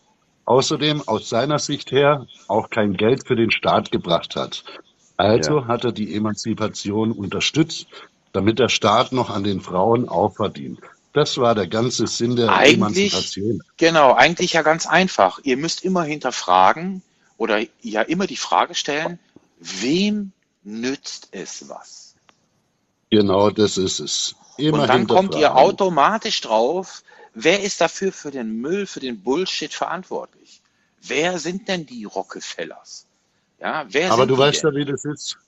außerdem 0.45 1.03
aus 1.07 1.29
seiner 1.29 1.59
Sicht 1.59 1.91
her 1.93 2.27
auch 2.47 2.71
kein 2.71 2.95
Geld 2.95 3.27
für 3.27 3.37
den 3.37 3.51
Staat 3.51 3.91
gebracht 3.91 4.37
hat. 4.37 4.65
Also 5.17 5.61
Ja. 5.61 5.67
hat 5.67 5.85
er 5.85 5.93
die 5.93 6.15
Emanzipation 6.15 7.13
unterstützt, 7.13 7.87
damit 8.33 8.59
der 8.59 8.69
Staat 8.69 9.13
noch 9.13 9.31
an 9.31 9.43
den 9.43 9.61
Frauen 9.61 10.09
auch 10.09 10.37
verdient. 10.37 10.81
Das 11.13 11.39
war 11.39 11.55
der 11.55 11.67
ganze 11.67 12.07
Sinn 12.07 12.37
der 12.37 12.51
Eigentlich, 12.53 12.77
Emanzipation. 12.77 13.63
genau, 13.77 14.15
eigentlich 14.15 14.53
ja 14.53 14.63
ganz 14.63 14.87
einfach. 14.87 15.41
Ihr 15.43 15.57
müsst 15.57 15.85
immer 15.85 16.05
hinterfragen 16.05 17.03
oder 17.37 17.61
ja 17.83 18.03
immer 18.03 18.27
die 18.27 18.37
Frage 18.37 18.75
stellen, 18.75 19.19
wem 19.59 20.33
nützt 20.63 21.29
es 21.33 21.69
was? 21.69 22.15
Genau, 23.11 23.51
das 23.51 23.79
ist 23.79 24.01
es. 24.01 24.37
Immer 24.59 24.83
Und 24.83 24.89
dann 24.89 25.07
kommt 25.07 25.35
ihr 25.37 25.57
automatisch 25.57 26.41
drauf, 26.41 27.03
wer 27.35 27.63
ist 27.63 27.81
dafür 27.81 28.13
für 28.13 28.31
den 28.31 28.61
Müll, 28.61 28.87
für 28.87 29.01
den 29.01 29.23
Bullshit 29.23 29.73
verantwortlich? 29.73 30.61
Wer 31.01 31.39
sind 31.39 31.69
denn 31.69 31.87
die 31.87 32.05
Rockefellers? 32.05 33.07
Ja, 33.61 33.87
wer 33.89 34.13
Aber 34.13 34.23
sind 34.23 34.31
du 34.31 34.39
weißt 34.39 34.65
denn? 34.65 34.73
ja, 34.73 34.77
wie 34.77 34.85
das 34.85 35.05
ist. 35.05 35.39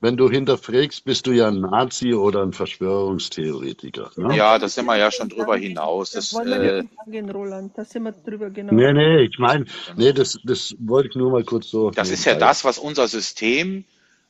Wenn 0.00 0.18
du 0.18 0.30
hinterfragst, 0.30 1.04
bist 1.04 1.26
du 1.26 1.32
ja 1.32 1.48
ein 1.48 1.60
Nazi 1.60 2.12
oder 2.12 2.42
ein 2.42 2.52
Verschwörungstheoretiker. 2.52 4.10
Ne? 4.16 4.36
Ja, 4.36 4.58
da 4.58 4.68
sind 4.68 4.84
wir 4.84 4.96
ja 4.96 5.10
schon 5.10 5.30
drüber 5.30 5.54
Das 5.54 5.62
hinaus. 5.62 6.10
Das, 6.10 6.34
wollen 6.34 6.48
wir 6.48 6.74
äh, 6.74 6.82
nicht 6.82 6.92
angehen, 6.98 7.30
Roland. 7.30 7.72
Da 7.76 7.84
sind 7.84 8.02
wir 8.02 8.12
drüber, 8.12 8.50
genau. 8.50 8.74
Nee, 8.74 8.92
nee, 8.92 9.22
ich 9.22 9.38
meine, 9.38 9.64
nee, 9.96 10.12
das, 10.12 10.38
das 10.44 10.74
wollte 10.78 11.08
ich 11.08 11.14
nur 11.16 11.30
mal 11.30 11.44
kurz 11.44 11.70
so 11.70 11.90
Das 11.90 12.10
ist 12.10 12.26
ja 12.26 12.34
das, 12.34 12.64
was 12.64 12.78
unser 12.78 13.08
System, 13.08 13.84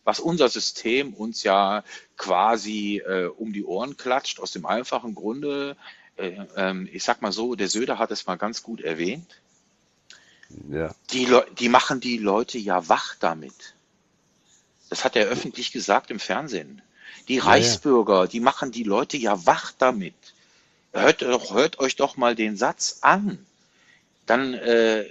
was 0.06 0.20
unser 0.20 0.48
System 0.48 1.12
uns 1.12 1.42
ja 1.42 1.82
quasi 2.16 3.02
äh, 3.04 3.26
um 3.26 3.52
die 3.52 3.64
Ohren 3.64 3.96
klatscht, 3.96 4.38
aus 4.38 4.52
dem 4.52 4.64
einfachen 4.64 5.16
Grunde, 5.16 5.76
äh, 6.16 6.38
ähm, 6.56 6.88
ich 6.92 7.02
sag 7.02 7.20
mal 7.22 7.32
so, 7.32 7.56
der 7.56 7.68
Söder 7.68 7.98
hat 7.98 8.12
es 8.12 8.24
mal 8.26 8.36
ganz 8.36 8.62
gut 8.62 8.80
erwähnt, 8.80 9.42
Ja. 10.70 10.94
die, 11.10 11.28
die 11.58 11.68
machen 11.68 11.98
die 12.00 12.18
Leute 12.18 12.56
ja 12.56 12.88
wach 12.88 13.16
damit. 13.18 13.74
Das 14.88 15.04
hat 15.04 15.16
er 15.16 15.26
öffentlich 15.26 15.72
gesagt 15.72 16.12
im 16.12 16.20
Fernsehen. 16.20 16.82
Die 17.26 17.34
Ja, 17.34 17.42
ja. 17.42 17.50
Reichsbürger, 17.50 18.28
die 18.28 18.38
machen 18.40 18.70
die 18.70 18.84
Leute 18.84 19.16
ja 19.16 19.44
wach 19.44 19.72
damit. 19.76 20.14
Hört, 20.92 21.20
hört 21.22 21.80
euch 21.80 21.96
doch 21.96 22.16
mal 22.16 22.36
den 22.36 22.56
Satz 22.56 22.98
an. 23.00 23.44
Dann, 24.24 24.54
äh, 24.54 25.04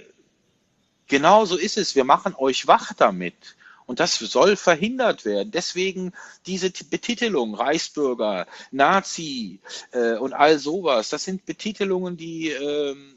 genau 1.06 1.44
so 1.44 1.56
ist 1.56 1.76
es. 1.76 1.94
Wir 1.94 2.04
machen 2.04 2.34
euch 2.34 2.66
wach 2.66 2.94
damit. 2.94 3.56
Und 3.86 4.00
das 4.00 4.16
soll 4.18 4.56
verhindert 4.56 5.24
werden. 5.24 5.52
Deswegen 5.52 6.12
diese 6.44 6.70
Betitelung, 6.70 7.54
Reichsbürger, 7.54 8.46
Nazi 8.72 9.60
äh, 9.92 10.16
und 10.16 10.32
all 10.32 10.58
sowas, 10.58 11.08
das 11.08 11.24
sind 11.24 11.46
Betitelungen, 11.46 12.16
die, 12.16 12.50
ähm, 12.50 13.14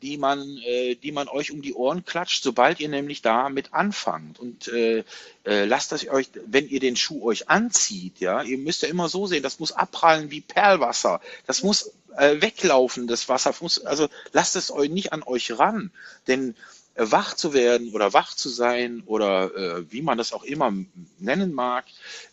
die, 0.00 0.16
man, 0.16 0.58
äh, 0.64 0.94
die 0.94 1.12
man 1.12 1.28
euch 1.28 1.50
um 1.52 1.60
die 1.60 1.74
Ohren 1.74 2.04
klatscht, 2.04 2.42
sobald 2.42 2.80
ihr 2.80 2.88
nämlich 2.88 3.20
damit 3.20 3.74
anfangt. 3.74 4.38
Und 4.40 4.68
äh, 4.68 5.04
äh, 5.44 5.64
lasst 5.66 5.92
das 5.92 6.08
euch, 6.08 6.30
wenn 6.46 6.68
ihr 6.68 6.80
den 6.80 6.96
Schuh 6.96 7.22
euch 7.22 7.50
anzieht, 7.50 8.18
ja, 8.20 8.42
ihr 8.42 8.58
müsst 8.58 8.82
ja 8.82 8.88
immer 8.88 9.10
so 9.10 9.26
sehen, 9.26 9.42
das 9.42 9.60
muss 9.60 9.72
abprallen 9.72 10.30
wie 10.30 10.40
Perlwasser. 10.40 11.20
Das 11.46 11.62
muss 11.62 11.92
äh, 12.16 12.40
weglaufen, 12.40 13.06
das 13.06 13.28
Wasser. 13.28 13.54
Also 13.84 14.08
lasst 14.32 14.56
es 14.56 14.70
euch 14.70 14.90
nicht 14.90 15.12
an 15.12 15.22
euch 15.22 15.58
ran, 15.58 15.90
denn 16.26 16.50
äh, 16.50 16.54
wach 16.96 17.34
zu 17.34 17.52
werden 17.52 17.92
oder 17.92 18.12
wach 18.12 18.34
zu 18.34 18.48
sein 18.48 19.02
oder 19.06 19.54
äh, 19.54 19.92
wie 19.92 20.02
man 20.02 20.18
das 20.18 20.32
auch 20.32 20.44
immer 20.44 20.72
nennen 21.18 21.52
mag, 21.52 21.84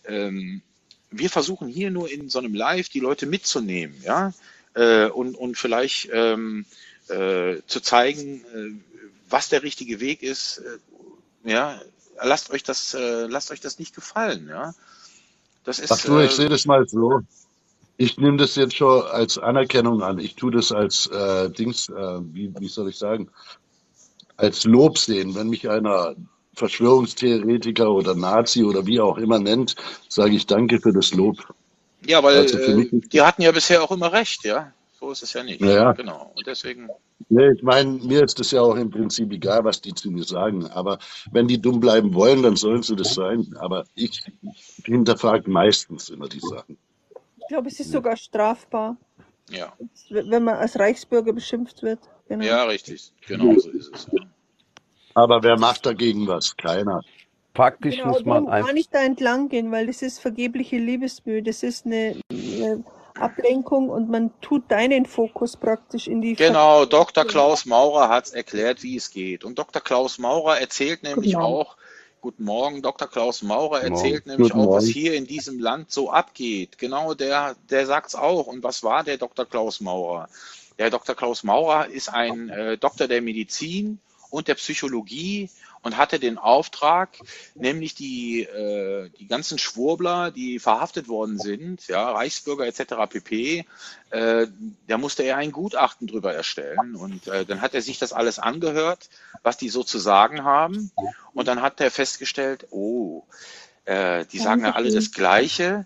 ähm, 0.05 0.61
wir 1.11 1.29
versuchen 1.29 1.67
hier 1.67 1.91
nur 1.91 2.09
in 2.09 2.29
so 2.29 2.39
einem 2.39 2.55
Live 2.55 2.89
die 2.89 2.99
Leute 2.99 3.25
mitzunehmen, 3.25 3.95
ja, 4.03 4.33
äh, 4.73 5.07
und, 5.07 5.35
und 5.35 5.57
vielleicht 5.57 6.09
ähm, 6.11 6.65
äh, 7.09 7.57
zu 7.67 7.81
zeigen, 7.81 8.43
äh, 8.55 8.71
was 9.29 9.49
der 9.49 9.63
richtige 9.63 9.99
Weg 9.99 10.23
ist. 10.23 10.59
Äh, 11.45 11.51
ja, 11.51 11.81
lasst 12.21 12.49
euch 12.51 12.63
das, 12.63 12.93
äh, 12.93 13.27
lasst 13.27 13.51
euch 13.51 13.61
das 13.61 13.79
nicht 13.79 13.93
gefallen, 13.93 14.47
ja. 14.49 14.73
Das 15.63 15.79
ist. 15.79 15.91
Ach 15.91 16.01
du, 16.01 16.19
ich 16.19 16.31
äh, 16.31 16.35
sehe 16.35 16.49
das 16.49 16.65
mal 16.65 16.87
so. 16.87 17.21
Ich 17.95 18.17
nehme 18.17 18.37
das 18.37 18.55
jetzt 18.55 18.75
schon 18.75 19.03
als 19.03 19.37
Anerkennung 19.37 20.01
an. 20.01 20.17
Ich 20.17 20.35
tue 20.35 20.51
das 20.51 20.71
als 20.71 21.07
äh, 21.07 21.49
Dings, 21.51 21.89
äh, 21.89 21.93
wie, 22.33 22.51
wie 22.59 22.67
soll 22.67 22.89
ich 22.89 22.97
sagen, 22.97 23.29
als 24.37 24.63
Lob 24.63 24.97
sehen. 24.97 25.35
Wenn 25.35 25.49
mich 25.49 25.69
einer 25.69 26.15
Verschwörungstheoretiker 26.55 27.89
oder 27.91 28.15
Nazi 28.15 28.63
oder 28.63 28.85
wie 28.85 28.99
auch 28.99 29.17
immer 29.17 29.39
nennt, 29.39 29.75
sage 30.07 30.35
ich 30.35 30.45
danke 30.45 30.79
für 30.79 30.93
das 30.93 31.13
Lob. 31.13 31.37
ja, 32.05 32.21
weil 32.23 32.37
Also 32.37 32.57
für 32.57 32.81
äh, 32.81 32.89
die 33.11 33.21
hatten 33.21 33.41
ja 33.41 33.51
bisher 33.51 33.83
auch 33.83 33.91
immer 33.91 34.11
recht, 34.11 34.43
ja. 34.43 34.71
So 34.99 35.11
ist 35.11 35.23
es 35.23 35.33
ja 35.33 35.43
nicht. 35.43 35.59
naja, 35.59 35.91
Genau. 35.93 36.31
Und 36.35 36.47
deswegen, 36.47 36.87
nee, 37.27 37.51
ich 37.51 37.63
meine, 37.63 37.91
mir 37.91 38.23
ist 38.23 38.39
das 38.39 38.51
ja 38.51 38.61
auch 38.61 38.75
im 38.75 38.89
Prinzip 38.89 39.31
egal, 39.33 39.63
was 39.63 39.81
die 39.81 39.93
zu 39.93 40.11
mir 40.11 40.23
sagen. 40.23 40.67
Aber 40.67 40.99
wenn 41.31 41.47
die 41.47 41.61
dumm 41.61 41.79
bleiben 41.79 42.13
wollen, 42.13 42.43
dann 42.43 42.55
sollen 42.55 42.83
sie 42.83 42.95
das 42.95 43.13
sein. 43.13 43.53
Aber 43.59 43.83
ich 43.95 44.21
hinterfrage 44.85 45.49
meistens 45.49 46.09
immer 46.09 46.29
die 46.29 46.39
Sachen. 46.39 46.77
Ich 47.37 47.47
glaube, 47.49 47.67
es 47.67 47.79
ist 47.79 47.91
sogar 47.91 48.15
strafbar, 48.15 48.95
ja. 49.49 49.73
wenn 50.09 50.43
man 50.43 50.55
als 50.55 50.79
Reichsbürger 50.79 51.33
beschimpft 51.33 51.83
wird. 51.83 51.99
Genau. 52.27 52.43
Ja, 52.45 52.63
richtig. 52.63 53.11
Genau 53.27 53.57
so 53.59 53.69
ist 53.69 53.91
es. 53.93 54.07
Ja. 54.11 54.21
Aber 55.13 55.43
wer 55.43 55.59
macht 55.59 55.85
dagegen 55.85 56.27
was? 56.27 56.55
Keiner. 56.57 57.01
Faktisch 57.55 57.97
Genau, 57.97 58.09
muss 58.09 58.25
man 58.25 58.45
darum 58.45 58.45
kann 58.47 58.53
einfach, 58.53 58.73
ich 58.73 58.89
da 58.89 59.03
entlang 59.03 59.49
gehen, 59.49 59.71
weil 59.71 59.85
das 59.85 60.01
ist 60.01 60.19
vergebliche 60.19 60.77
Liebesmühe. 60.77 61.43
Das 61.43 61.61
ist 61.61 61.85
eine, 61.85 62.19
eine 62.31 62.83
Ablenkung 63.13 63.89
und 63.89 64.09
man 64.09 64.31
tut 64.41 64.71
deinen 64.71 65.05
Fokus 65.05 65.55
praktisch 65.55 66.07
in 66.07 66.21
die 66.21 66.33
Genau, 66.35 66.85
Dr. 66.85 67.25
Klaus 67.25 67.65
Maurer 67.65 68.09
hat 68.09 68.25
es 68.25 68.31
erklärt, 68.31 68.81
wie 68.81 68.95
es 68.95 69.11
geht. 69.11 69.43
Und 69.43 69.59
Dr. 69.59 69.83
Klaus 69.83 70.17
Maurer 70.17 70.59
erzählt 70.59 71.03
nämlich 71.03 71.33
Morgen. 71.33 71.45
auch, 71.45 71.77
guten 72.21 72.43
Morgen, 72.43 72.81
Dr. 72.81 73.07
Klaus 73.07 73.43
Maurer 73.43 73.81
erzählt 73.81 74.25
Morgen. 74.25 74.37
nämlich 74.37 74.53
Guten 74.53 74.67
auch, 74.67 74.73
was 74.73 74.85
hier 74.85 75.13
in 75.13 75.27
diesem 75.27 75.59
Land 75.59 75.91
so 75.91 76.09
abgeht. 76.09 76.79
Genau, 76.79 77.13
der, 77.13 77.55
der 77.69 77.85
sagt's 77.85 78.15
auch. 78.15 78.47
Und 78.47 78.63
was 78.63 78.81
war 78.81 79.03
der 79.03 79.17
Dr. 79.17 79.45
Klaus 79.45 79.79
Maurer? 79.79 80.27
Der 80.77 80.89
Dr. 80.89 81.15
Klaus 81.15 81.43
Maurer 81.43 81.87
ist 81.87 82.09
ein 82.09 82.49
äh, 82.49 82.77
Doktor 82.77 83.07
der 83.07 83.21
Medizin 83.21 83.99
und 84.29 84.47
der 84.47 84.55
Psychologie 84.55 85.49
und 85.83 85.97
hatte 85.97 86.17
den 86.17 86.37
Auftrag, 86.37 87.09
nämlich 87.55 87.93
die, 87.93 88.43
äh, 88.43 89.09
die 89.19 89.27
ganzen 89.27 89.59
Schwurbler, 89.59 90.31
die 90.31 90.57
verhaftet 90.59 91.09
worden 91.09 91.37
sind, 91.37 91.87
ja, 91.87 92.09
Reichsbürger 92.11 92.65
etc. 92.65 92.93
pp., 93.09 93.65
äh, 94.09 94.47
da 94.87 94.97
musste 94.97 95.23
er 95.23 95.37
ein 95.37 95.51
Gutachten 95.51 96.07
drüber 96.07 96.33
erstellen. 96.33 96.95
Und 96.95 97.27
äh, 97.27 97.45
dann 97.45 97.61
hat 97.61 97.73
er 97.73 97.81
sich 97.81 97.99
das 97.99 98.13
alles 98.13 98.39
angehört, 98.39 99.09
was 99.43 99.57
die 99.57 99.69
so 99.69 99.83
zu 99.83 99.99
sagen 99.99 100.43
haben. 100.43 100.91
Und 101.33 101.49
dann 101.49 101.61
hat 101.61 101.81
er 101.81 101.91
festgestellt, 101.91 102.67
oh, 102.71 103.23
äh, 103.83 104.25
die 104.25 104.39
sagen 104.39 104.63
ja 104.63 104.71
alle 104.71 104.91
das 104.91 105.11
Gleiche. 105.11 105.85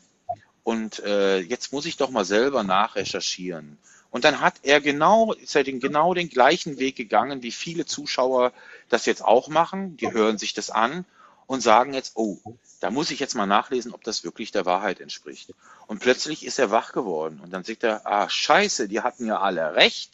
Und 0.63 0.99
äh, 0.99 1.39
jetzt 1.39 1.73
muss 1.73 1.85
ich 1.85 1.97
doch 1.97 2.11
mal 2.11 2.25
selber 2.25 2.63
nachrecherchieren. 2.63 3.79
Und 4.09 4.23
dann 4.23 4.41
hat 4.41 4.55
er 4.63 4.81
genau, 4.81 5.33
ist 5.33 5.55
er 5.55 5.63
den, 5.63 5.79
genau 5.79 6.13
den 6.13 6.29
gleichen 6.29 6.79
Weg 6.79 6.95
gegangen, 6.95 7.43
wie 7.43 7.51
viele 7.51 7.85
Zuschauer 7.85 8.53
das 8.89 9.05
jetzt 9.05 9.23
auch 9.23 9.49
machen. 9.49 9.97
Die 9.97 10.11
hören 10.11 10.37
sich 10.37 10.53
das 10.53 10.69
an 10.69 11.05
und 11.45 11.61
sagen 11.61 11.93
jetzt, 11.93 12.13
oh, 12.15 12.37
da 12.79 12.91
muss 12.91 13.11
ich 13.11 13.19
jetzt 13.19 13.35
mal 13.35 13.45
nachlesen, 13.45 13.93
ob 13.93 14.03
das 14.03 14.23
wirklich 14.23 14.51
der 14.51 14.65
Wahrheit 14.65 14.99
entspricht. 14.99 15.53
Und 15.87 15.99
plötzlich 15.99 16.45
ist 16.45 16.59
er 16.59 16.71
wach 16.71 16.91
geworden 16.91 17.39
und 17.43 17.51
dann 17.51 17.63
sagt 17.63 17.83
er, 17.83 18.05
ah, 18.05 18.29
scheiße, 18.29 18.87
die 18.87 19.01
hatten 19.01 19.25
ja 19.25 19.39
alle 19.39 19.75
recht. 19.75 20.11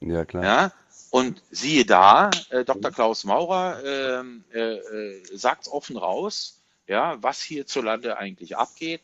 ja 0.00 0.24
klar. 0.24 0.44
Ja, 0.44 0.72
und 1.10 1.42
siehe 1.50 1.84
da, 1.84 2.30
äh, 2.48 2.64
Dr. 2.64 2.90
Klaus 2.90 3.24
Maurer 3.24 3.84
ähm, 3.84 4.44
äh, 4.52 4.76
äh, 4.76 5.22
sagt 5.36 5.68
offen 5.68 5.98
raus, 5.98 6.58
ja, 6.86 7.22
was 7.22 7.42
hierzulande 7.42 8.16
eigentlich 8.16 8.56
abgeht. 8.56 9.02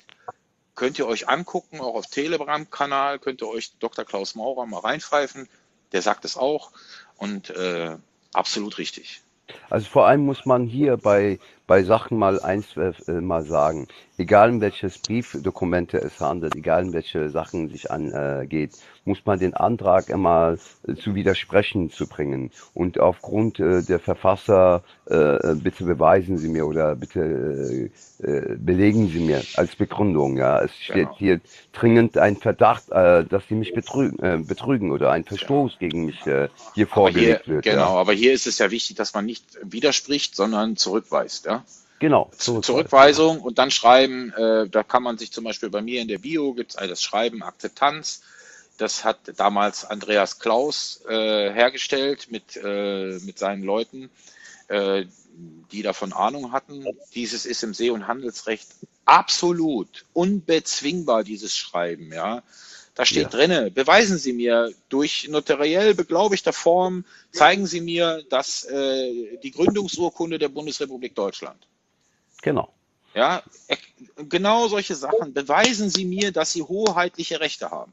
Könnt 0.79 0.97
ihr 1.01 1.09
euch 1.09 1.29
angucken, 1.29 1.81
auch 1.81 1.97
auf 1.97 2.07
Telegram-Kanal, 2.07 3.19
könnt 3.19 3.43
ihr 3.43 3.49
euch 3.49 3.73
Dr. 3.81 4.05
Klaus 4.05 4.37
Maurer 4.37 4.65
mal 4.65 4.79
reinpfeifen. 4.79 5.49
Der 5.91 6.03
sagt 6.03 6.25
es 6.25 6.37
auch 6.37 6.71
und 7.17 7.51
äh, 7.51 7.97
absolut 8.33 8.79
richtig. 8.79 9.21
Also 9.71 9.89
vor 9.91 10.07
allem 10.07 10.21
muss 10.21 10.47
man 10.47 10.69
hier 10.69 10.97
bei, 10.97 11.41
bei 11.69 11.85
Sachen 11.85 12.19
mal 12.19 12.40
eins 12.43 12.77
äh, 12.77 12.93
äh, 13.07 13.20
mal 13.20 13.45
sagen. 13.47 13.86
Egal 14.16 14.51
um 14.51 14.61
welches 14.61 14.99
Briefdokumente 14.99 15.99
es 16.03 16.19
handelt, 16.20 16.57
egal 16.57 16.86
um 16.86 16.93
welche 16.95 17.31
Sachen 17.31 17.69
sich 17.69 17.90
angeht, 17.93 18.73
muss 19.05 19.24
man 19.27 19.39
den 19.39 19.55
Antrag 19.55 20.11
immer 20.11 20.59
äh, 20.89 20.95
zu 20.97 21.15
widersprechen 21.15 21.90
zu 21.90 22.09
bringen. 22.09 22.51
Und 22.74 22.99
aufgrund 23.01 23.61
äh, 23.61 23.82
der 23.85 24.01
Verfasser, 24.01 24.82
äh, 25.07 25.55
bitte 25.55 25.85
beweisen 25.85 26.40
Sie 26.40 26.49
mir 26.49 26.66
oder 26.66 26.97
bitte 26.97 27.90
äh, 27.90 27.90
äh, 28.27 28.57
belegen 28.59 29.09
Sie 29.09 29.20
mir 29.20 29.49
als 29.53 29.77
Begründung. 29.77 30.36
Ja, 30.39 30.61
es 30.62 30.73
steht 30.77 30.95
Genau. 31.11 31.19
hier 31.19 31.40
dringend 31.73 32.19
ein 32.19 32.36
Verdacht, 32.39 32.90
äh, 32.90 33.24
dass 33.24 33.47
Sie 33.49 33.55
mich 33.55 33.74
betrügen, 33.74 34.19
äh, 34.24 34.39
betrügen 34.39 34.90
oder 34.90 35.12
ein 35.12 35.24
Verstoß 35.24 35.78
gegen 35.78 36.07
mich 36.07 36.27
äh, 36.27 36.49
hier 36.74 36.89
Aber 36.90 37.11
hier, 37.11 37.40
vorgelegt 37.40 37.49
wird. 37.49 37.65
genau, 37.65 37.95
Ja. 37.95 38.01
aber 38.01 38.12
hier 38.15 38.32
ist 38.32 38.47
es 38.47 38.59
ja 38.59 38.70
wichtig, 38.70 38.97
dass 38.97 39.15
man 39.15 39.27
nicht 39.27 39.59
widerspricht, 39.62 40.35
sondern 40.35 40.77
zurückweist. 40.77 41.47
Ja? 41.47 41.58
Genau, 42.01 42.31
Z- 42.33 42.41
zurückweisen. 42.41 42.62
Zurückweisung 42.65 43.41
und 43.41 43.59
dann 43.59 43.70
schreiben, 43.70 44.33
äh, 44.35 44.69
da 44.69 44.83
kann 44.83 45.03
man 45.03 45.19
sich 45.19 45.33
zum 45.33 45.45
Beispiel 45.45 45.70
bei 45.70 45.83
mir 45.83 46.01
in 46.01 46.09
der 46.09 46.19
Bio 46.19 46.55
gibt 46.55 46.75
es 46.75 46.89
das 46.89 47.03
Schreiben 47.03 47.43
Akzeptanz. 47.43 48.23
Das 48.77 49.05
hat 49.05 49.19
damals 49.37 49.85
Andreas 49.85 50.39
Klaus 50.39 51.03
äh, 51.09 51.53
hergestellt 51.53 52.29
mit, 52.31 52.57
äh, 52.57 53.19
mit 53.25 53.39
seinen 53.39 53.65
Leuten, 53.65 54.11
äh, 54.69 55.05
die 55.73 55.83
davon 55.83 56.12
Ahnung 56.12 56.53
hatten. 56.53 56.87
Dieses 57.15 57.45
ist 57.47 57.65
im 57.65 57.75
See- 57.75 57.91
und 57.91 58.07
Handelsrecht 58.07 58.69
absolut 59.05 60.05
unbezwingbar, 60.12 61.25
dieses 61.25 61.57
Schreiben, 61.57 62.12
ja. 62.12 62.43
Da 62.95 63.05
steht 63.05 63.25
Ja. 63.25 63.29
drinne, 63.29 63.70
beweisen 63.70 64.19
Sie 64.19 64.33
mir 64.33 64.73
durch 64.89 65.29
notariell 65.29 65.95
beglaubigter 65.95 66.53
Form, 66.53 67.05
zeigen 67.33 67.66
Sie 67.66 67.81
mir, 67.81 68.25
dass 68.29 68.65
äh, 68.65 69.39
die 69.43 69.51
Gründungsurkunde 69.53 70.39
der 70.39 70.49
Bundesrepublik 70.49 71.15
Deutschland. 71.16 71.66
Genau. 72.43 72.73
Ja, 73.15 73.43
genau 74.16 74.69
solche 74.69 74.94
Sachen. 74.94 75.32
Beweisen 75.35 75.90
Sie 75.90 76.05
mir, 76.05 76.32
dass 76.32 76.52
Sie 76.52 76.62
hoheitliche 76.62 77.40
Rechte 77.40 77.70
haben. 77.70 77.93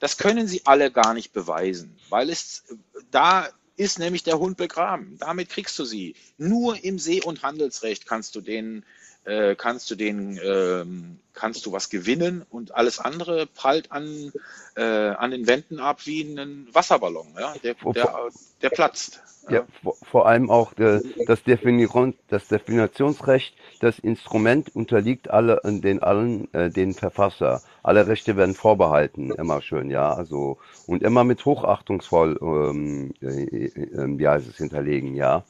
Das 0.00 0.16
können 0.16 0.48
Sie 0.48 0.62
alle 0.64 0.90
gar 0.90 1.14
nicht 1.14 1.32
beweisen, 1.32 1.98
weil 2.08 2.30
es 2.30 2.64
da 3.10 3.48
ist 3.78 3.98
nämlich 3.98 4.24
der 4.24 4.38
Hund 4.38 4.56
begraben. 4.56 5.16
Damit 5.20 5.48
kriegst 5.50 5.78
du 5.78 5.84
sie. 5.84 6.16
Nur 6.36 6.82
im 6.82 6.98
See- 6.98 7.22
und 7.22 7.42
Handelsrecht 7.42 8.06
kannst 8.06 8.34
du 8.34 8.40
den, 8.40 8.84
äh, 9.24 9.54
kannst 9.54 9.90
du 9.90 9.94
den, 9.94 10.38
ähm, 10.42 11.18
kannst 11.34 11.66
du 11.66 11.72
was 11.72 11.90
gewinnen 11.90 12.44
und 12.50 12.74
alles 12.74 12.98
andere 12.98 13.46
prallt 13.46 13.92
an, 13.92 14.32
äh, 14.76 14.82
an 14.82 15.30
den 15.30 15.46
Wänden 15.46 15.80
ab 15.80 16.06
wie 16.06 16.22
ein 16.22 16.68
Wasserballon. 16.72 17.28
Ja? 17.38 17.54
Der, 17.62 17.74
der, 17.94 18.28
der 18.62 18.70
platzt. 18.70 19.22
Ja, 19.50 19.66
vor, 19.82 19.96
vor 20.02 20.26
allem 20.26 20.50
auch 20.50 20.76
äh, 20.78 21.00
das, 21.26 21.42
Definition, 21.42 22.14
das 22.28 22.48
Definitionsrecht, 22.48 23.54
das 23.80 23.98
Instrument 23.98 24.74
unterliegt 24.74 25.30
alle 25.30 25.62
äh, 25.64 25.80
den 25.80 26.02
allen 26.02 26.52
äh, 26.52 26.70
den 26.70 26.92
Verfasser. 26.92 27.62
Alle 27.82 28.06
Rechte 28.06 28.36
werden 28.36 28.54
vorbehalten, 28.54 29.30
immer 29.30 29.62
schön, 29.62 29.90
ja. 29.90 30.12
Also 30.12 30.58
und 30.86 31.02
immer 31.02 31.24
mit 31.24 31.44
hochachtungsvoll, 31.44 32.38
ähm, 32.42 33.14
äh, 33.22 33.70
wie 34.18 34.28
heißt 34.28 34.48
es 34.48 34.56
hinterlegen, 34.58 35.14
ja. 35.14 35.44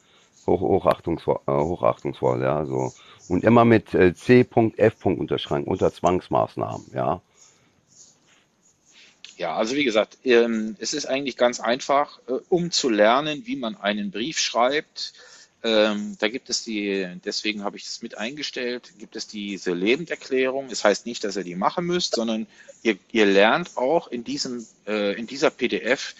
Hoch, 0.49 0.61
hochachtungsvoll, 0.61 1.41
äh, 1.47 1.53
hochachtungsvoll, 1.53 2.43
ja. 2.43 2.65
So 2.67 2.93
und 3.29 3.45
immer 3.45 3.65
mit 3.65 3.95
äh, 3.95 4.15
C.F. 4.15 5.07
unterschreiben 5.07 5.65
unter 5.65 5.93
Zwangsmaßnahmen, 5.93 6.87
ja. 6.95 7.21
Ja, 9.37 9.55
also 9.55 9.77
wie 9.77 9.85
gesagt, 9.85 10.19
ähm, 10.25 10.77
es 10.81 10.95
ist 10.95 11.07
eigentlich 11.07 11.37
ganz 11.37 11.61
einfach, 11.61 12.19
äh, 12.27 12.33
um 12.49 12.73
zu 12.73 12.89
lernen, 12.89 13.43
wie 13.47 13.55
man 13.55 13.77
einen 13.77 14.11
Brief 14.11 14.39
schreibt. 14.39 15.13
Ähm, 15.63 16.17
da 16.19 16.29
gibt 16.29 16.51
es 16.51 16.65
die, 16.65 17.07
deswegen 17.25 17.63
habe 17.63 17.77
ich 17.77 17.85
es 17.85 18.03
mit 18.03 18.19
eingestellt, 18.19 18.93
gibt 18.99 19.15
es 19.15 19.29
diese 19.29 19.75
Lebenderklärung. 19.75 20.69
Das 20.69 20.83
heißt 20.83 21.07
nicht, 21.07 21.23
dass 21.23 21.37
ihr 21.37 21.45
die 21.45 21.55
machen 21.55 21.87
müsst, 21.87 22.17
sondern 22.17 22.49
ihr, 22.83 22.97
ihr 23.13 23.27
lernt 23.27 23.77
auch 23.77 24.09
in 24.09 24.25
diesem, 24.25 24.67
äh, 24.87 25.15
in 25.15 25.29
dieser 25.29 25.51
PDF, 25.51 26.15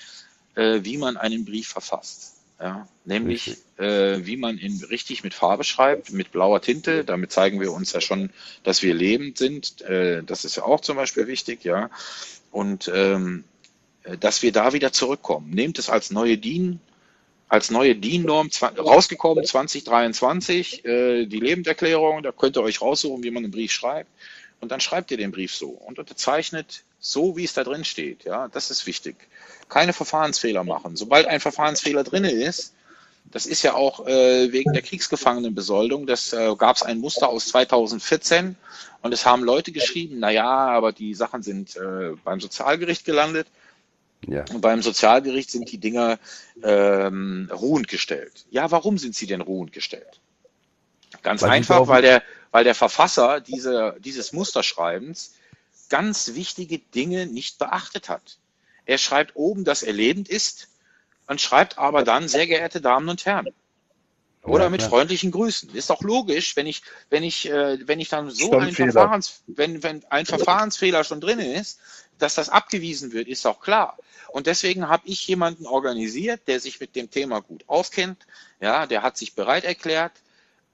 äh, 0.55 0.81
wie 0.83 0.97
man 0.97 1.17
einen 1.17 1.45
Brief 1.45 1.69
verfasst. 1.69 2.38
Ja, 2.61 2.89
nämlich 3.05 3.57
äh, 3.77 4.27
wie 4.27 4.37
man 4.37 4.59
ihn 4.59 4.83
richtig 4.91 5.23
mit 5.23 5.33
Farbe 5.33 5.63
schreibt, 5.63 6.13
mit 6.13 6.33
blauer 6.33 6.61
Tinte. 6.61 7.05
Damit 7.05 7.31
zeigen 7.31 7.61
wir 7.61 7.73
uns 7.73 7.93
ja 7.93 8.01
schon, 8.01 8.31
dass 8.65 8.83
wir 8.83 8.95
lebend 8.95 9.39
sind. 9.39 9.81
Äh, 9.83 10.25
das 10.25 10.45
ist 10.45 10.57
ja 10.57 10.65
auch 10.65 10.81
zum 10.81 10.97
Beispiel 10.97 11.29
wichtig, 11.29 11.63
ja. 11.63 11.89
Und 12.51 12.91
ähm, 12.93 13.45
äh, 14.03 14.19
dass 14.19 14.43
wir 14.43 14.51
da 14.51 14.73
wieder 14.73 14.93
zurückkommen. 14.93 15.51
Nehmt 15.51 15.79
es 15.79 15.89
als 15.89 16.11
neue 16.11 16.37
DIN, 16.37 16.81
als 17.49 17.71
neue 17.71 17.95
DIN-Norm 17.95 18.51
rausgekommen 18.77 19.45
2023, 19.45 20.85
äh, 20.85 21.27
die 21.27 21.41
Lebenserklärung, 21.41 22.25
da 22.25 22.33
könnt 22.33 22.57
ihr 22.57 22.63
euch 22.63 22.81
raussuchen, 22.81 23.23
wie 23.23 23.31
man 23.31 23.45
einen 23.45 23.53
Brief 23.53 23.71
schreibt. 23.71 24.11
Und 24.61 24.73
dann 24.73 24.81
schreibt 24.81 25.13
ihr 25.13 25.17
den 25.17 25.31
Brief 25.31 25.55
so 25.55 25.69
und 25.69 26.01
unterzeichnet 26.01 26.83
so, 27.01 27.37
wie 27.37 27.45
es 27.45 27.55
da 27.55 27.65
drin 27.65 27.85
steht. 27.85 28.25
Ja, 28.25 28.49
das 28.49 28.71
ist 28.71 28.87
wichtig. 28.87 29.17
Keine 29.69 29.93
Verfahrensfehler 29.93 30.65
machen. 30.65 30.97
Sobald 30.97 31.27
ein 31.27 31.41
Verfahrensfehler 31.41 32.05
drin 32.05 32.25
ist, 32.25 32.75
das 33.31 33.47
ist 33.47 33.63
ja 33.63 33.75
auch 33.75 34.07
äh, 34.07 34.53
wegen 34.53 34.73
der 34.73 34.83
Kriegsgefangenenbesoldung. 34.83 36.07
Das 36.07 36.33
äh, 36.33 36.55
gab 36.57 36.77
es 36.77 36.83
ein 36.83 36.99
Muster 36.99 37.29
aus 37.29 37.49
2014 37.49 38.57
und 39.03 39.13
es 39.13 39.27
haben 39.27 39.45
Leute 39.45 39.71
geschrieben, 39.71 40.17
na 40.19 40.31
ja, 40.31 40.49
aber 40.49 40.93
die 40.93 41.15
Sachen 41.15 41.43
sind 41.43 41.77
äh, 41.77 42.15
beim 42.25 42.41
Sozialgericht 42.41 43.05
gelandet. 43.05 43.47
Ja. 44.27 44.45
Und 44.53 44.61
beim 44.63 44.83
Sozialgericht 44.83 45.51
sind 45.51 45.71
die 45.71 45.79
Dinger 45.79 46.19
ähm, 46.63 47.49
ruhend 47.53 47.89
gestellt. 47.89 48.47
Ja, 48.51 48.71
warum 48.71 48.99
sind 48.99 49.15
sie 49.15 49.27
denn 49.27 49.41
ruhend 49.41 49.73
gestellt? 49.73 50.21
Ganz 51.23 51.43
Weil 51.43 51.51
einfach, 51.51 51.87
weil 51.87 52.03
der, 52.03 52.23
weil 52.51 52.65
der 52.65 52.75
Verfasser 52.75 53.41
diese, 53.41 53.97
dieses 54.01 54.33
Musterschreibens 54.33 55.35
ganz 55.89 56.35
wichtige 56.35 56.79
Dinge 56.79 57.27
nicht 57.27 57.59
beachtet 57.59 58.09
hat. 58.09 58.39
Er 58.85 58.99
schreibt 58.99 59.37
oben, 59.37 59.65
dass 59.65 59.83
er 59.83 59.93
lebend 59.93 60.29
ist 60.29 60.69
und 61.27 61.41
schreibt 61.41 61.79
aber 61.79 62.05
dann, 62.05 62.29
sehr 62.29 62.47
geehrte 62.47 62.81
Damen 62.81 63.09
und 63.09 63.25
Herren. 63.27 63.49
Oder 64.43 64.65
Ja, 64.65 64.71
mit 64.71 64.81
klar. 64.81 64.91
freundlichen 64.91 65.31
Grüßen. 65.31 65.75
Ist 65.75 65.91
doch 65.91 66.01
logisch, 66.01 66.57
wenn 66.57 66.67
ich, 66.67 66.83
wenn 67.11 67.23
ich, 67.23 67.51
äh, 67.51 67.87
wenn 67.87 68.01
ich 68.01 68.09
dann 68.09 68.31
so 68.31 68.57
ein. 68.57 68.73
Verfahrens, 68.73 69.43
wenn, 69.47 69.83
wenn 69.83 70.05
ein 70.11 70.27
Verfahrensfehler 70.27 71.05
schon 71.05 71.21
drin 71.21 71.39
ist, 71.39 71.81
dass 72.19 72.35
das 72.35 72.49
abgewiesen 72.49 73.13
wird, 73.13 73.29
ist 73.29 73.45
doch 73.45 73.61
klar. 73.61 73.99
Und 74.29 74.47
deswegen 74.47 74.89
habe 74.89 75.03
ich 75.07 75.27
jemanden 75.27 75.67
organisiert, 75.67 76.43
der 76.47 76.61
sich 76.61 76.81
mit 76.81 76.97
dem 76.97 77.11
Thema 77.11 77.41
gut 77.41 77.65
auskennt. 77.67 78.27
Ja, 78.61 78.87
der 78.87 79.03
hat 79.03 79.17
sich 79.17 79.35
bereit 79.35 79.65
erklärt, 79.65 80.13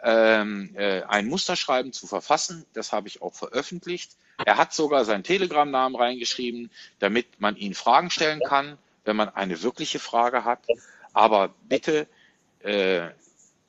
ähm, 0.04 0.70
äh, 0.76 1.02
ein 1.02 1.26
Musterschreiben 1.28 1.92
zu 1.92 2.06
verfassen. 2.06 2.66
Das 2.74 2.92
habe 2.92 3.08
ich 3.08 3.22
auch 3.22 3.34
veröffentlicht. 3.34 4.12
Er 4.44 4.58
hat 4.58 4.74
sogar 4.74 5.04
seinen 5.04 5.24
Telegram-Namen 5.24 5.96
reingeschrieben, 5.96 6.70
damit 6.98 7.40
man 7.40 7.56
ihn 7.56 7.74
Fragen 7.74 8.10
stellen 8.10 8.40
kann, 8.46 8.76
wenn 9.04 9.16
man 9.16 9.30
eine 9.30 9.62
wirkliche 9.62 9.98
Frage 9.98 10.44
hat. 10.44 10.60
Aber 11.14 11.54
bitte, 11.68 12.06
äh, 12.62 13.08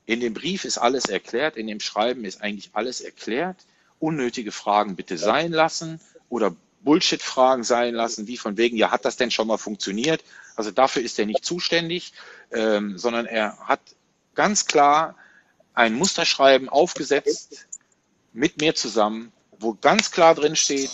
in 0.06 0.20
dem 0.20 0.34
Brief 0.34 0.66
ist 0.66 0.78
alles 0.78 1.06
erklärt, 1.06 1.56
in 1.56 1.68
dem 1.68 1.80
Schreiben 1.80 2.26
ist 2.26 2.42
eigentlich 2.42 2.72
alles 2.74 3.00
erklärt. 3.00 3.58
Unnötige 4.00 4.52
Fragen 4.52 4.98
bitte 4.98 5.18
sein 5.18 5.52
lassen 5.52 6.02
oder 6.30 6.54
Bullshit-Fragen 6.82 7.64
sein 7.64 7.96
lassen, 7.96 8.28
wie 8.28 8.38
von 8.38 8.58
wegen, 8.58 8.76
ja, 8.78 8.92
hat 8.92 9.06
das 9.06 9.16
denn 9.16 9.32
schon 9.32 9.48
mal 9.48 9.58
funktioniert? 9.58 10.24
Also 10.56 10.70
dafür 10.72 11.02
ist 11.02 11.18
er 11.18 11.26
nicht 11.26 11.46
zuständig, 11.46 12.14
ähm, 12.52 12.98
sondern 12.98 13.26
er 13.26 13.58
hat 13.60 13.80
ganz 14.36 14.66
klar 14.66 15.16
ein 15.76 15.94
Musterschreiben 15.94 16.70
aufgesetzt 16.70 17.68
mit 18.34 18.60
mir 18.60 18.76
zusammen, 18.76 19.32
wo 19.60 19.74
ganz 19.74 20.12
klar 20.12 20.36
drin 20.36 20.56
steht, 20.56 20.92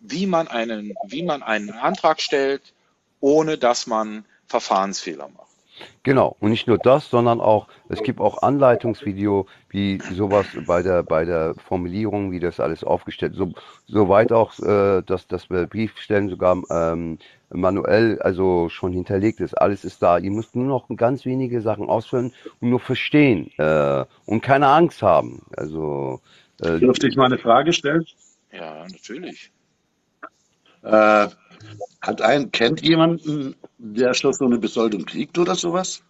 wie 0.00 0.26
man 0.26 0.48
einen, 0.48 0.94
wie 1.06 1.22
man 1.22 1.42
einen 1.42 1.70
Antrag 1.70 2.20
stellt, 2.20 2.74
ohne 3.20 3.58
dass 3.58 3.86
man 3.86 4.24
Verfahrensfehler 4.46 5.28
macht. 5.28 5.44
Genau, 6.04 6.36
und 6.38 6.50
nicht 6.50 6.68
nur 6.68 6.78
das, 6.78 7.10
sondern 7.10 7.40
auch, 7.40 7.66
es 7.88 8.02
gibt 8.02 8.20
auch 8.20 8.42
Anleitungsvideo, 8.42 9.46
wie 9.70 10.00
sowas 10.12 10.46
bei 10.66 10.82
der, 10.82 11.02
bei 11.02 11.24
der 11.24 11.54
Formulierung, 11.66 12.30
wie 12.30 12.38
das 12.38 12.60
alles 12.60 12.84
aufgestellt 12.84 13.34
so 13.34 13.52
Soweit 13.86 14.30
auch, 14.30 14.58
äh, 14.60 15.02
dass 15.02 15.26
das 15.26 15.46
Briefstellen 15.46 16.28
sogar 16.28 16.62
ähm, 16.70 17.18
manuell, 17.54 18.20
also 18.20 18.68
schon 18.68 18.92
hinterlegt 18.92 19.40
ist. 19.40 19.54
Alles 19.54 19.84
ist 19.84 20.02
da. 20.02 20.18
Ihr 20.18 20.30
müsst 20.30 20.54
nur 20.54 20.66
noch 20.66 20.88
ganz 20.96 21.24
wenige 21.24 21.60
Sachen 21.60 21.88
ausfüllen 21.88 22.32
und 22.60 22.70
nur 22.70 22.80
verstehen 22.80 23.50
äh, 23.58 24.04
und 24.26 24.42
keine 24.42 24.68
Angst 24.68 25.02
haben. 25.02 25.42
Also, 25.56 26.20
äh, 26.60 26.78
Dürfte 26.78 27.08
ich 27.08 27.16
mal 27.16 27.26
eine 27.26 27.38
Frage 27.38 27.72
stellen? 27.72 28.04
Ja, 28.52 28.86
natürlich. 28.90 29.50
Äh, 30.82 31.28
hat 32.02 32.20
ein, 32.20 32.52
kennt 32.52 32.82
jemanden, 32.82 33.56
der 33.78 34.14
schon 34.14 34.32
so 34.32 34.44
eine 34.44 34.58
Besoldung 34.58 35.04
kriegt 35.06 35.38
oder 35.38 35.54
sowas? 35.54 36.02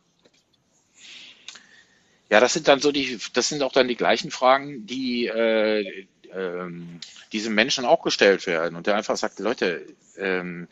Ja, 2.30 2.40
das 2.40 2.54
sind 2.54 2.66
dann 2.66 2.80
so 2.80 2.90
die, 2.90 3.18
das 3.32 3.48
sind 3.48 3.62
auch 3.62 3.72
dann 3.72 3.86
die 3.86 3.96
gleichen 3.96 4.30
Fragen, 4.30 4.86
die 4.86 5.26
äh, 5.26 6.06
ähm, 6.32 7.00
diesem 7.32 7.54
Menschen 7.54 7.84
auch 7.84 8.02
gestellt 8.02 8.46
werden 8.46 8.76
und 8.76 8.86
der 8.86 8.96
einfach 8.96 9.16
sagt, 9.16 9.38
Leute, 9.38 9.86
ähm, 10.16 10.68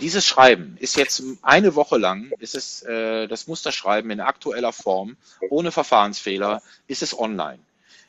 dieses 0.00 0.26
Schreiben 0.26 0.76
ist 0.78 0.96
jetzt 0.96 1.22
eine 1.42 1.74
Woche 1.74 1.98
lang, 1.98 2.32
ist 2.38 2.54
es 2.54 2.82
äh, 2.82 3.26
das 3.26 3.46
Musterschreiben 3.46 4.10
in 4.10 4.20
aktueller 4.20 4.72
Form, 4.72 5.16
ohne 5.50 5.72
Verfahrensfehler, 5.72 6.62
ist 6.86 7.02
es 7.02 7.18
online. 7.18 7.58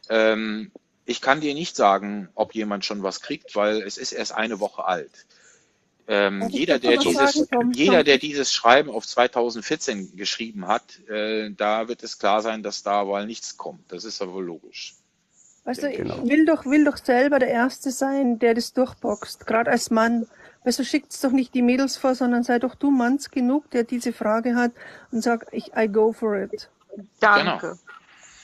Ähm, 0.09 0.71
ich 1.05 1.21
kann 1.21 1.41
dir 1.41 1.53
nicht 1.53 1.75
sagen, 1.75 2.29
ob 2.35 2.55
jemand 2.55 2.85
schon 2.85 3.03
was 3.03 3.21
kriegt, 3.21 3.55
weil 3.55 3.81
es 3.81 3.97
ist 3.97 4.11
erst 4.11 4.33
eine 4.33 4.59
Woche 4.59 4.85
alt. 4.85 5.25
Ähm, 6.07 6.43
ich 6.49 6.55
jeder, 6.55 6.79
der 6.79 6.97
dieses, 6.97 7.33
sagen, 7.33 7.71
jeder, 7.73 8.03
der 8.03 8.17
dieses 8.17 8.51
Schreiben 8.51 8.89
auf 8.89 9.07
2014 9.07 10.15
geschrieben 10.15 10.67
hat, 10.67 10.83
äh, 11.09 11.51
da 11.51 11.87
wird 11.87 12.03
es 12.03 12.19
klar 12.19 12.41
sein, 12.41 12.61
dass 12.61 12.83
da 12.83 13.07
wohl 13.07 13.25
nichts 13.25 13.57
kommt. 13.57 13.91
Das 13.91 14.03
ist 14.03 14.21
aber 14.21 14.33
wohl 14.33 14.45
logisch. 14.45 14.95
Du, 15.65 15.71
Genau. 15.71 16.17
ich 16.23 16.29
will 16.29 16.45
doch, 16.45 16.65
will 16.65 16.83
doch 16.83 16.97
selber 16.97 17.39
der 17.39 17.47
Erste 17.47 17.91
sein, 17.91 18.37
der 18.37 18.53
das 18.53 18.73
durchboxt, 18.73 19.47
gerade 19.47 19.71
als 19.71 19.91
Mann. 19.91 20.27
Du, 20.63 20.83
schickt's 20.83 21.19
doch 21.21 21.31
nicht 21.31 21.53
die 21.53 21.61
Mädels 21.61 21.97
vor, 21.97 22.15
sondern 22.15 22.43
sei 22.43 22.59
doch 22.59 22.75
du 22.75 22.89
Manns 22.89 23.31
genug, 23.31 23.69
der 23.71 23.83
diese 23.83 24.13
Frage 24.13 24.55
hat 24.55 24.71
und 25.11 25.21
sag, 25.21 25.47
ich, 25.51 25.71
I 25.75 25.87
go 25.87 26.13
for 26.13 26.37
it. 26.37 26.69
Danke. 27.19 27.77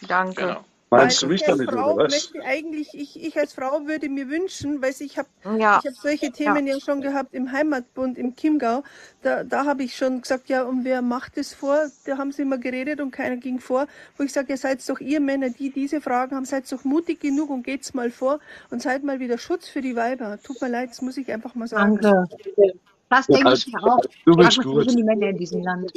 Danke. 0.01 0.41
Genau. 0.41 0.65
Meinst 0.91 1.21
du 1.21 1.27
Weil 1.27 1.33
mich 1.33 1.41
ich 1.41 1.47
als 1.47 1.57
damit, 1.57 1.69
Frau 1.69 1.93
oder 1.93 2.05
was? 2.05 2.11
möchte 2.11 2.43
eigentlich, 2.43 2.93
ich, 2.95 3.21
ich 3.23 3.37
als 3.37 3.53
Frau 3.53 3.85
würde 3.85 4.09
mir 4.09 4.27
wünschen, 4.29 4.81
weil 4.81 4.93
ich 4.99 5.17
habe 5.19 5.29
Ja, 5.57 5.77
ich 5.77 5.85
habe 5.85 5.95
solche 5.95 6.31
Themen 6.31 6.65
ja. 6.67 6.79
schon 6.79 7.01
gehabt 7.01 7.33
im 7.33 7.51
Heimatbund 7.51 8.17
im 8.17 8.35
Chiemgau. 8.35 8.83
Da, 9.21 9.43
da 9.43 9.65
habe 9.65 9.83
ich 9.83 9.95
schon 9.95 10.21
gesagt, 10.21 10.49
ja, 10.49 10.63
und 10.63 10.85
wer 10.85 11.01
macht 11.03 11.37
es 11.37 11.53
vor? 11.53 11.91
Da 12.05 12.17
haben 12.17 12.31
sie 12.31 12.41
immer 12.41 12.57
geredet 12.57 13.01
und 13.01 13.11
keiner 13.11 13.37
ging 13.37 13.59
vor. 13.59 13.87
Wo 14.17 14.23
ich 14.23 14.33
sage, 14.33 14.53
ihr 14.53 14.57
seid 14.57 14.87
doch 14.89 14.99
ihr 14.99 15.19
Männer, 15.19 15.49
die 15.51 15.71
diese 15.71 16.01
Fragen 16.01 16.35
haben, 16.35 16.45
seid 16.45 16.71
doch 16.71 16.83
mutig 16.83 17.19
genug 17.19 17.51
und 17.51 17.63
geht's 17.63 17.93
mal 17.93 18.09
vor 18.09 18.39
und 18.71 18.81
seid 18.81 19.03
mal 19.03 19.19
wieder 19.19 19.37
Schutz 19.37 19.67
für 19.67 19.81
die 19.81 19.95
Weiber. 19.95 20.39
Tut 20.41 20.59
mir 20.61 20.69
leid, 20.69 20.89
das 20.89 21.01
muss 21.03 21.17
ich 21.17 21.31
einfach 21.31 21.53
mal 21.53 21.67
sagen. 21.67 21.99
Danke. 22.01 22.29
Das 23.09 23.27
denke 23.27 23.53
ich 23.53 23.67
mir 23.67 23.83
auch. 23.83 23.99
Du 24.25 24.35
bist 24.35 24.57
mich, 24.57 24.67
wo 24.67 24.73
gut. 24.73 24.91
die 24.91 25.03
Männer 25.03 25.27
in 25.29 25.37
diesem 25.37 25.61
Land? 25.61 25.91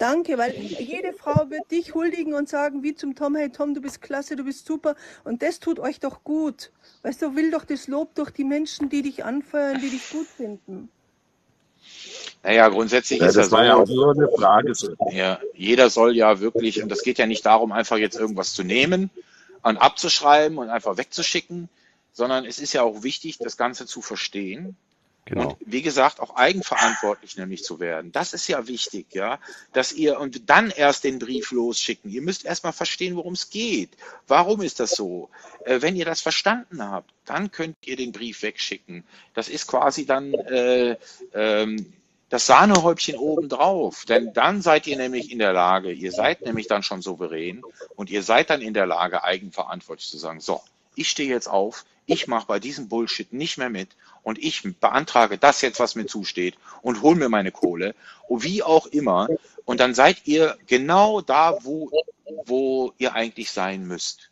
Danke, 0.00 0.38
weil 0.38 0.54
jede 0.56 1.12
Frau 1.12 1.50
wird 1.50 1.70
dich 1.70 1.92
huldigen 1.94 2.32
und 2.32 2.48
sagen, 2.48 2.82
wie 2.82 2.94
zum 2.94 3.14
Tom, 3.14 3.36
hey 3.36 3.50
Tom, 3.50 3.74
du 3.74 3.82
bist 3.82 4.00
klasse, 4.00 4.34
du 4.34 4.44
bist 4.44 4.64
super. 4.64 4.96
Und 5.24 5.42
das 5.42 5.60
tut 5.60 5.78
euch 5.78 6.00
doch 6.00 6.24
gut. 6.24 6.72
Weißt 7.02 7.20
du, 7.20 7.36
will 7.36 7.50
doch 7.50 7.66
das 7.66 7.86
Lob 7.86 8.14
durch 8.14 8.30
die 8.30 8.44
Menschen, 8.44 8.88
die 8.88 9.02
dich 9.02 9.24
anfeuern, 9.26 9.78
die 9.78 9.90
dich 9.90 10.08
gut 10.08 10.26
finden. 10.26 10.88
Naja, 12.42 12.70
grundsätzlich 12.70 13.20
Ja, 13.20 13.26
ist 13.26 13.34
ja 13.34 13.42
das 13.42 13.50
war 13.52 13.66
ja 13.66 13.76
auch 13.76 13.86
so, 13.86 13.94
nur 13.94 14.14
eine 14.14 14.28
Frage. 14.30 14.74
so. 14.74 14.94
ja, 15.10 15.38
jeder 15.52 15.90
soll 15.90 16.16
ja 16.16 16.40
wirklich, 16.40 16.82
und 16.82 16.88
das 16.88 17.02
geht 17.02 17.18
ja 17.18 17.26
nicht 17.26 17.44
darum, 17.44 17.70
einfach 17.70 17.98
jetzt 17.98 18.18
irgendwas 18.18 18.54
zu 18.54 18.64
nehmen 18.64 19.10
und 19.62 19.76
abzuschreiben 19.76 20.56
und 20.56 20.70
einfach 20.70 20.96
wegzuschicken, 20.96 21.68
sondern 22.14 22.46
es 22.46 22.58
ist 22.58 22.72
ja 22.72 22.84
auch 22.84 23.02
wichtig, 23.02 23.36
das 23.36 23.58
Ganze 23.58 23.84
zu 23.84 24.00
verstehen 24.00 24.76
genau. 25.30 25.50
Und 25.50 25.56
wie 25.60 25.82
gesagt, 25.82 26.20
auch 26.20 26.36
eigenverantwortlich 26.36 27.36
nämlich 27.36 27.64
zu 27.64 27.80
werden. 27.80 28.12
Das 28.12 28.34
ist 28.34 28.48
ja 28.48 28.66
wichtig, 28.66 29.06
ja, 29.12 29.38
dass 29.72 29.92
ihr 29.92 30.18
und 30.18 30.50
dann 30.50 30.70
erst 30.70 31.04
den 31.04 31.18
Brief 31.18 31.52
losschicken. 31.52 32.10
Ihr 32.10 32.22
müsst 32.22 32.44
erstmal 32.44 32.72
verstehen, 32.72 33.16
worum 33.16 33.34
es 33.34 33.50
geht. 33.50 33.90
Warum 34.26 34.60
ist 34.60 34.80
das 34.80 34.90
so? 34.90 35.30
Äh, 35.64 35.80
wenn 35.82 35.96
ihr 35.96 36.04
das 36.04 36.20
verstanden 36.20 36.82
habt, 36.82 37.10
dann 37.24 37.50
könnt 37.50 37.76
ihr 37.86 37.96
den 37.96 38.12
Brief 38.12 38.42
wegschicken. 38.42 39.04
Das 39.34 39.48
ist 39.48 39.66
quasi 39.66 40.04
dann 40.04 40.34
äh, 40.34 40.96
ähm, 41.32 41.92
das 42.28 42.46
Sahnehäubchen 42.46 43.16
obendrauf. 43.16 44.04
Denn 44.06 44.32
dann 44.32 44.62
seid 44.62 44.86
ihr 44.86 44.96
nämlich 44.96 45.30
in 45.30 45.38
der 45.38 45.52
Lage, 45.52 45.92
ihr 45.92 46.12
seid 46.12 46.42
nämlich 46.42 46.66
dann 46.66 46.82
schon 46.82 47.02
souverän 47.02 47.62
und 47.94 48.10
ihr 48.10 48.22
seid 48.22 48.50
dann 48.50 48.62
in 48.62 48.74
der 48.74 48.86
Lage, 48.86 49.22
eigenverantwortlich 49.22 50.08
zu 50.08 50.18
sagen, 50.18 50.40
so, 50.40 50.60
ich 51.00 51.08
stehe 51.08 51.30
jetzt 51.30 51.48
auf, 51.48 51.84
ich 52.06 52.26
mache 52.26 52.46
bei 52.46 52.60
diesem 52.60 52.88
Bullshit 52.88 53.32
nicht 53.32 53.56
mehr 53.56 53.70
mit 53.70 53.88
und 54.22 54.38
ich 54.38 54.62
beantrage 54.80 55.38
das 55.38 55.62
jetzt, 55.62 55.80
was 55.80 55.94
mir 55.94 56.06
zusteht 56.06 56.56
und 56.82 57.02
hol 57.02 57.14
mir 57.14 57.28
meine 57.28 57.52
Kohle 57.52 57.94
und 58.28 58.42
wie 58.44 58.62
auch 58.62 58.86
immer. 58.86 59.28
Und 59.64 59.80
dann 59.80 59.94
seid 59.94 60.26
ihr 60.26 60.58
genau 60.66 61.20
da, 61.20 61.56
wo, 61.62 61.90
wo 62.44 62.92
ihr 62.98 63.14
eigentlich 63.14 63.50
sein 63.50 63.86
müsst. 63.86 64.30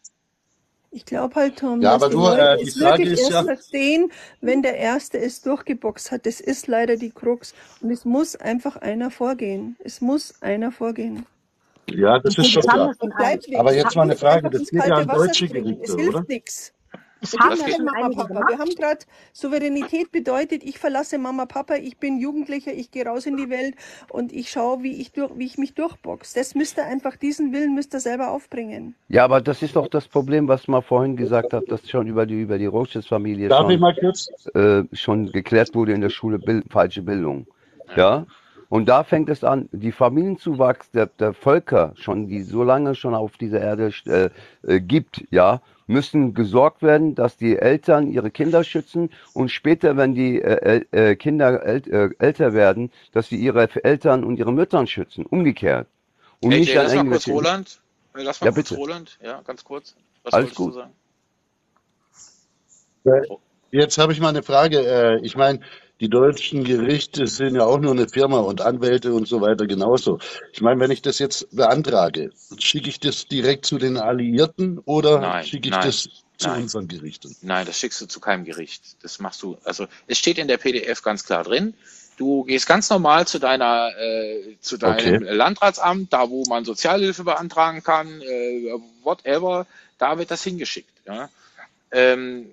Ich 0.90 1.04
glaube 1.04 1.34
halt, 1.34 1.58
Tom, 1.58 1.80
Ja, 1.80 1.94
dass 1.94 2.02
aber 2.02 2.08
die 2.10 2.16
du, 2.16 2.22
Leute 2.22 2.48
äh, 2.48 2.56
die 2.58 2.68
es 2.68 2.78
Frage 2.78 2.98
wirklich 3.04 3.12
ist 3.12 3.20
erst 3.20 3.32
ja, 3.32 3.44
verstehen, 3.44 4.12
wenn 4.40 4.62
der 4.62 4.76
Erste 4.76 5.18
es 5.18 5.42
durchgeboxt 5.42 6.10
hat. 6.10 6.26
Das 6.26 6.40
ist 6.40 6.66
leider 6.66 6.96
die 6.96 7.10
Krux. 7.10 7.54
Und 7.80 7.90
es 7.90 8.04
muss 8.04 8.36
einfach 8.36 8.76
einer 8.76 9.10
vorgehen. 9.10 9.76
Es 9.84 10.00
muss 10.00 10.40
einer 10.42 10.72
vorgehen. 10.72 11.26
Ja, 11.94 12.18
das 12.18 12.38
ist 12.38 12.50
schon 12.50 12.62
klar. 12.62 12.88
nichts. 12.88 13.54
Aber 13.56 13.74
jetzt 13.74 13.96
mal 13.96 14.02
eine 14.02 14.16
Frage, 14.16 14.50
das 14.50 14.68
geht 14.68 14.86
ja 14.86 14.96
an 14.96 15.08
deutsche. 15.08 15.46
Es 15.46 15.52
Gerichte, 15.52 15.96
hilft 15.96 16.14
oder? 16.14 16.24
nichts. 16.28 16.74
Es 17.20 17.32
Wir 17.32 17.40
haben 17.40 17.56
ja 17.56 17.64
alle 17.64 17.64
geht. 17.64 17.76
schon 17.76 17.84
Mama, 17.84 18.08
Papa. 18.14 18.48
Wir 18.48 18.58
haben 18.58 18.74
gerade 18.76 18.98
Souveränität 19.32 20.12
bedeutet, 20.12 20.62
ich 20.62 20.78
verlasse 20.78 21.18
Mama, 21.18 21.46
Papa, 21.46 21.74
ich 21.74 21.98
bin 21.98 22.18
Jugendlicher, 22.18 22.72
ich 22.72 22.90
gehe 22.90 23.04
raus 23.04 23.26
in 23.26 23.36
die 23.36 23.50
Welt 23.50 23.74
und 24.10 24.32
ich 24.32 24.50
schaue, 24.50 24.82
wie 24.82 25.00
ich, 25.00 25.12
durch, 25.12 25.32
wie 25.36 25.46
ich 25.46 25.58
mich 25.58 25.74
durchbox. 25.74 26.34
Das 26.34 26.54
müsst 26.54 26.78
ihr 26.78 26.84
einfach, 26.84 27.16
diesen 27.16 27.52
Willen 27.52 27.74
müsst 27.74 27.92
ihr 27.94 28.00
selber 28.00 28.30
aufbringen. 28.30 28.94
Ja, 29.08 29.24
aber 29.24 29.40
das 29.40 29.62
ist 29.62 29.74
doch 29.74 29.88
das 29.88 30.06
Problem, 30.06 30.46
was 30.46 30.68
man 30.68 30.82
vorhin 30.82 31.16
gesagt 31.16 31.52
hat, 31.52 31.64
dass 31.68 31.88
schon 31.88 32.06
über 32.06 32.24
die, 32.24 32.40
über 32.42 32.58
die 32.58 32.66
ich 32.66 33.50
schon, 33.50 34.54
äh, 34.54 34.84
schon 34.92 35.32
geklärt 35.32 35.74
wurde 35.74 35.92
in 35.92 36.00
der 36.00 36.10
Schule, 36.10 36.38
Bild, 36.38 36.66
falsche 36.70 37.02
Bildung. 37.02 37.46
Ja? 37.96 38.26
Und 38.68 38.86
da 38.88 39.04
fängt 39.04 39.30
es 39.30 39.44
an, 39.44 39.68
die 39.72 39.92
Familienzuwachs 39.92 40.90
der, 40.90 41.06
der 41.06 41.32
Völker, 41.32 41.92
schon, 41.96 42.28
die 42.28 42.42
so 42.42 42.62
lange 42.64 42.94
schon 42.94 43.14
auf 43.14 43.36
dieser 43.38 43.60
Erde 43.60 43.92
äh, 44.06 44.30
äh, 44.62 44.80
gibt, 44.80 45.24
ja, 45.30 45.62
müssen 45.86 46.34
gesorgt 46.34 46.82
werden, 46.82 47.14
dass 47.14 47.38
die 47.38 47.56
Eltern 47.58 48.08
ihre 48.08 48.30
Kinder 48.30 48.64
schützen 48.64 49.10
und 49.32 49.50
später, 49.50 49.96
wenn 49.96 50.14
die 50.14 50.40
äh, 50.42 50.84
äh, 50.92 51.16
Kinder 51.16 51.64
äl 51.64 51.82
äh, 51.90 52.10
älter 52.18 52.52
werden, 52.52 52.90
dass 53.12 53.28
sie 53.28 53.36
ihre 53.36 53.68
Eltern 53.84 54.22
und 54.24 54.38
ihre 54.38 54.52
Mütter 54.52 54.86
schützen, 54.86 55.24
umgekehrt. 55.26 55.88
Und 56.40 56.54
AJ, 56.54 56.58
nicht 56.58 56.76
an 56.76 56.84
lass 56.84 56.94
mal 56.94 57.04
kurz. 57.04 57.26
Roland. 57.28 57.80
Äh, 58.14 58.22
Lass 58.22 58.40
mal 58.40 58.46
Ja, 58.46 58.50
kurz 58.50 58.70
bitte. 58.70 58.74
Roland. 58.74 59.18
Ja, 59.22 59.42
ganz 59.42 59.64
kurz. 59.64 59.96
Was 60.24 60.34
Alles 60.34 60.38
wolltest 60.38 60.66
du 60.66 60.70
gut. 60.70 60.74
sagen? 60.74 60.94
Jetzt 63.70 63.98
habe 63.98 64.12
ich 64.12 64.20
mal 64.20 64.30
eine 64.30 64.42
Frage. 64.42 64.78
Äh, 64.80 65.20
Ich 65.24 65.36
meine, 65.36 65.60
die 66.00 66.08
deutschen 66.08 66.64
Gerichte 66.64 67.26
sind 67.26 67.56
ja 67.56 67.64
auch 67.64 67.78
nur 67.78 67.92
eine 67.92 68.08
Firma 68.08 68.38
und 68.38 68.60
Anwälte 68.60 69.12
und 69.12 69.26
so 69.26 69.40
weiter 69.40 69.66
genauso. 69.66 70.18
Ich 70.52 70.60
meine, 70.60 70.80
wenn 70.80 70.90
ich 70.90 71.02
das 71.02 71.18
jetzt 71.18 71.54
beantrage, 71.54 72.30
schicke 72.58 72.88
ich 72.88 73.00
das 73.00 73.26
direkt 73.26 73.66
zu 73.66 73.78
den 73.78 73.96
Alliierten 73.96 74.78
oder 74.84 75.18
Nein, 75.20 75.44
schicke 75.44 75.68
ich 75.68 75.74
nein, 75.74 75.86
das 75.86 76.08
zu 76.36 76.48
nein. 76.48 76.62
unseren 76.62 76.86
Gerichten? 76.86 77.34
Nein, 77.42 77.66
das 77.66 77.78
schickst 77.78 78.00
du 78.00 78.06
zu 78.06 78.20
keinem 78.20 78.44
Gericht. 78.44 79.02
Das 79.02 79.18
machst 79.18 79.42
du. 79.42 79.58
Also 79.64 79.86
es 80.06 80.18
steht 80.18 80.38
in 80.38 80.46
der 80.46 80.58
PDF 80.58 81.02
ganz 81.02 81.24
klar 81.24 81.42
drin. 81.42 81.74
Du 82.16 82.44
gehst 82.44 82.66
ganz 82.66 82.90
normal 82.90 83.26
zu 83.26 83.38
deiner, 83.38 83.90
äh, 83.96 84.56
zu 84.60 84.76
deinem 84.76 85.22
Okay. 85.22 85.34
Landratsamt, 85.34 86.12
da 86.12 86.28
wo 86.30 86.44
man 86.48 86.64
Sozialhilfe 86.64 87.22
beantragen 87.24 87.82
kann, 87.82 88.20
äh, 88.20 88.72
whatever, 89.02 89.66
da 89.98 90.18
wird 90.18 90.30
das 90.30 90.42
hingeschickt. 90.42 90.90
Ja? 91.06 91.28
Ähm, 91.92 92.50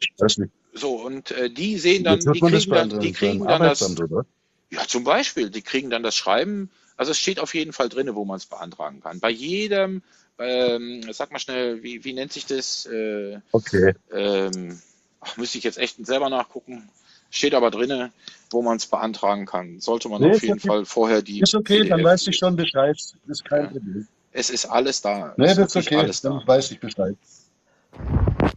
Ich 0.00 0.12
weiß 0.18 0.38
nicht. 0.38 0.52
So 0.76 0.94
und 0.96 1.30
äh, 1.30 1.50
die 1.50 1.78
sehen 1.78 2.04
dann, 2.04 2.20
die 2.20 2.40
kriegen 2.40 2.70
dann, 2.70 3.00
die 3.00 3.12
kriegen 3.12 3.44
dann 3.46 3.62
das, 3.62 3.82
oder? 3.82 4.24
ja 4.70 4.82
zum 4.86 5.04
Beispiel, 5.04 5.50
die 5.50 5.62
kriegen 5.62 5.90
dann 5.90 6.02
das 6.02 6.16
Schreiben. 6.16 6.70
Also 6.96 7.12
es 7.12 7.18
steht 7.18 7.40
auf 7.40 7.54
jeden 7.54 7.72
Fall 7.72 7.88
drin, 7.88 8.14
wo 8.14 8.24
man 8.24 8.36
es 8.36 8.46
beantragen 8.46 9.00
kann. 9.00 9.20
Bei 9.20 9.30
jedem, 9.30 10.02
ähm, 10.38 11.02
sag 11.12 11.30
mal 11.30 11.38
schnell, 11.38 11.82
wie, 11.82 12.04
wie 12.04 12.12
nennt 12.12 12.32
sich 12.32 12.46
das? 12.46 12.86
Äh, 12.86 13.38
Okay. 13.52 13.94
ähm, 14.12 14.80
ach, 15.20 15.36
müsste 15.36 15.58
ich 15.58 15.64
jetzt 15.64 15.78
echt 15.78 16.04
selber 16.06 16.30
nachgucken. 16.30 16.88
Steht 17.30 17.54
aber 17.54 17.70
drinne, 17.70 18.12
wo 18.50 18.62
man 18.62 18.76
es 18.76 18.86
beantragen 18.86 19.46
kann. 19.46 19.80
Sollte 19.80 20.08
man 20.08 20.22
Nee, 20.22 20.30
auf 20.36 20.42
jeden 20.42 20.58
okay. 20.58 20.68
Fall 20.68 20.84
vorher 20.86 21.20
die 21.20 21.40
Ist 21.40 21.54
okay, 21.54 21.80
dann 21.80 21.98
PDF 21.98 22.04
weiß 22.04 22.26
ich 22.28 22.36
schon 22.38 22.56
Bescheid. 22.56 22.96
Ist 23.26 23.44
kein 23.44 23.64
Ja. 23.64 23.70
Problem. 23.70 24.08
Es 24.32 24.50
ist 24.50 24.66
alles 24.66 25.00
da. 25.02 25.34
Nee, 25.36 25.54
das 25.54 25.74
ist 25.74 25.76
okay, 25.76 25.96
alles 25.96 26.20
da. 26.20 26.30
dann 26.30 26.46
weiß 26.46 26.70
ich 26.70 26.80
Bescheid. 26.80 27.16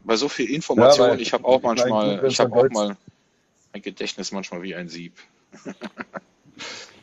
Bei 0.10 0.16
so 0.16 0.28
viel 0.28 0.50
Ja, 0.50 0.56
Information, 0.56 1.10
weil 1.12 1.22
ich 1.22 1.34
habe 1.34 1.46
auch 1.46 1.62
manchmal, 1.62 2.26
ich 2.26 2.40
habe 2.40 2.56
auch 2.56 2.68
mal 2.72 2.98
ein 3.74 3.82
Gedächtnis 3.84 4.32
manchmal 4.32 4.64
wie 4.64 4.74
ein 4.74 4.90
Sieb. 4.90 5.14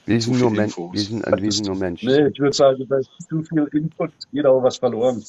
Wir 0.06 0.18
Zu 0.18 0.30
sind 0.30 0.40
nur, 0.40 0.50
Men 0.50 0.56
wir 0.56 0.64
Infos. 0.64 1.00
sind, 1.02 1.24
wir 1.24 1.52
sind 1.52 1.66
nur 1.66 1.76
Menschen. 1.76 2.08
Nee, 2.08 2.26
ich 2.26 2.40
würde 2.40 2.56
sagen, 2.56 2.84
da 2.88 2.98
ist 2.98 3.08
zu 3.28 3.44
viel 3.44 3.68
Input, 3.74 4.10
geht 4.32 4.44
auch 4.44 4.60
was 4.60 4.78
verloren. 4.78 5.24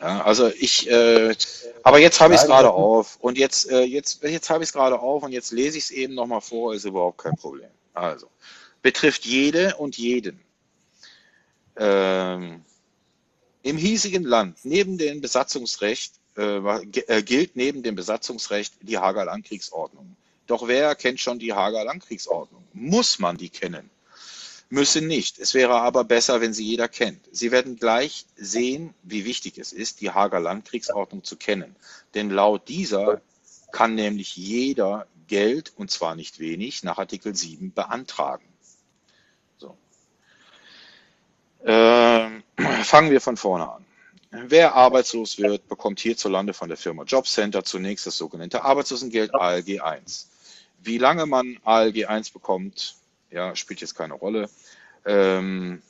Ja, 0.00 0.22
also 0.24 0.48
ich, 0.48 0.90
äh, 0.90 1.36
aber 1.84 2.00
jetzt 2.00 2.20
habe 2.20 2.34
ich 2.34 2.40
es 2.40 2.46
gerade 2.46 2.68
auf 2.68 3.16
und 3.20 3.38
jetzt, 3.38 3.70
äh, 3.70 3.82
jetzt, 3.82 4.24
jetzt 4.24 4.50
habe 4.50 4.64
ich 4.64 4.70
es 4.70 4.72
gerade 4.72 4.98
auf 4.98 5.22
und 5.22 5.30
jetzt 5.30 5.52
lese 5.52 5.78
ich 5.78 5.84
es 5.84 5.90
eben 5.92 6.16
nochmal 6.16 6.40
vor, 6.40 6.74
ist 6.74 6.84
überhaupt 6.84 7.18
kein 7.18 7.36
Problem. 7.36 7.70
Also, 7.92 8.26
betrifft 8.82 9.24
jede 9.24 9.76
und 9.76 9.96
jeden. 9.96 10.40
Ähm, 11.76 12.64
Im 13.62 13.76
hiesigen 13.76 14.24
Land, 14.24 14.58
neben 14.64 14.98
dem 14.98 15.20
Besatzungsrecht, 15.20 16.14
äh, 16.36 16.58
äh, 16.58 17.22
gilt 17.22 17.56
neben 17.56 17.82
dem 17.82 17.94
Besatzungsrecht 17.94 18.74
die 18.82 18.98
Hager 18.98 19.24
Landkriegsordnung. 19.24 20.16
Doch 20.46 20.66
wer 20.68 20.94
kennt 20.94 21.20
schon 21.20 21.38
die 21.38 21.52
Hager 21.52 21.84
Landkriegsordnung? 21.84 22.64
Muss 22.72 23.18
man 23.18 23.36
die 23.36 23.48
kennen? 23.48 23.90
Müsse 24.68 25.00
nicht. 25.00 25.38
Es 25.38 25.54
wäre 25.54 25.80
aber 25.80 26.04
besser, 26.04 26.40
wenn 26.40 26.52
sie 26.52 26.64
jeder 26.64 26.88
kennt. 26.88 27.28
Sie 27.30 27.52
werden 27.52 27.76
gleich 27.76 28.26
sehen, 28.36 28.94
wie 29.02 29.24
wichtig 29.24 29.58
es 29.58 29.72
ist, 29.72 30.00
die 30.00 30.10
Hager 30.10 30.40
Landkriegsordnung 30.40 31.22
zu 31.22 31.36
kennen. 31.36 31.76
Denn 32.14 32.30
laut 32.30 32.68
dieser 32.68 33.20
kann 33.72 33.94
nämlich 33.94 34.36
jeder 34.36 35.06
Geld, 35.28 35.72
und 35.76 35.90
zwar 35.90 36.14
nicht 36.16 36.38
wenig, 36.40 36.82
nach 36.82 36.98
Artikel 36.98 37.34
7 37.34 37.72
beantragen. 37.72 38.44
So. 39.58 39.76
Ähm, 41.64 42.42
fangen 42.82 43.10
wir 43.10 43.20
von 43.20 43.36
vorne 43.36 43.70
an. 43.70 43.83
Wer 44.36 44.74
arbeitslos 44.74 45.38
wird, 45.38 45.68
bekommt 45.68 46.00
hierzulande 46.00 46.54
von 46.54 46.68
der 46.68 46.76
Firma 46.76 47.04
Jobcenter 47.04 47.62
zunächst 47.64 48.06
das 48.06 48.16
sogenannte 48.16 48.64
Arbeitslosengeld 48.64 49.32
ALG 49.34 49.80
1. 49.80 50.28
Wie 50.82 50.98
lange 50.98 51.26
man 51.26 51.58
ALG 51.64 52.06
1 52.06 52.30
bekommt, 52.30 52.96
ja, 53.30 53.54
spielt 53.54 53.80
jetzt 53.80 53.94
keine 53.94 54.14
Rolle. 54.14 54.50
Ähm, 55.06 55.82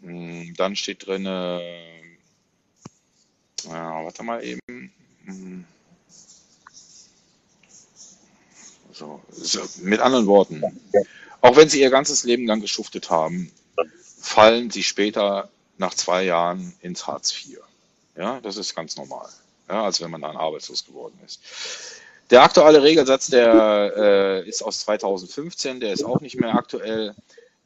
mh, 0.00 0.52
dann 0.56 0.76
steht 0.76 1.06
drin, 1.06 1.26
äh, 1.26 2.00
ja, 3.64 4.04
warte 4.04 4.22
mal 4.22 4.44
eben. 4.44 4.92
Mh, 5.24 5.64
So, 8.92 9.22
so, 9.30 9.60
mit 9.80 10.00
anderen 10.00 10.26
Worten, 10.26 10.62
auch 11.40 11.56
wenn 11.56 11.68
Sie 11.68 11.80
Ihr 11.80 11.88
ganzes 11.90 12.24
Leben 12.24 12.46
lang 12.46 12.60
geschuftet 12.60 13.08
haben, 13.08 13.50
fallen 14.20 14.70
Sie 14.70 14.82
später 14.82 15.48
nach 15.78 15.94
zwei 15.94 16.24
Jahren 16.24 16.74
ins 16.80 17.06
Hartz 17.06 17.32
IV. 17.32 17.58
Ja, 18.16 18.40
das 18.40 18.56
ist 18.56 18.74
ganz 18.74 18.96
normal. 18.96 19.28
Ja, 19.68 19.84
als 19.84 20.00
wenn 20.00 20.10
man 20.10 20.20
dann 20.20 20.36
arbeitslos 20.36 20.84
geworden 20.84 21.18
ist. 21.24 21.40
Der 22.30 22.42
aktuelle 22.42 22.82
Regelsatz, 22.82 23.28
der 23.28 23.92
äh, 23.96 24.48
ist 24.48 24.62
aus 24.62 24.80
2015, 24.80 25.80
der 25.80 25.92
ist 25.92 26.04
auch 26.04 26.20
nicht 26.20 26.38
mehr 26.40 26.54
aktuell. 26.54 27.14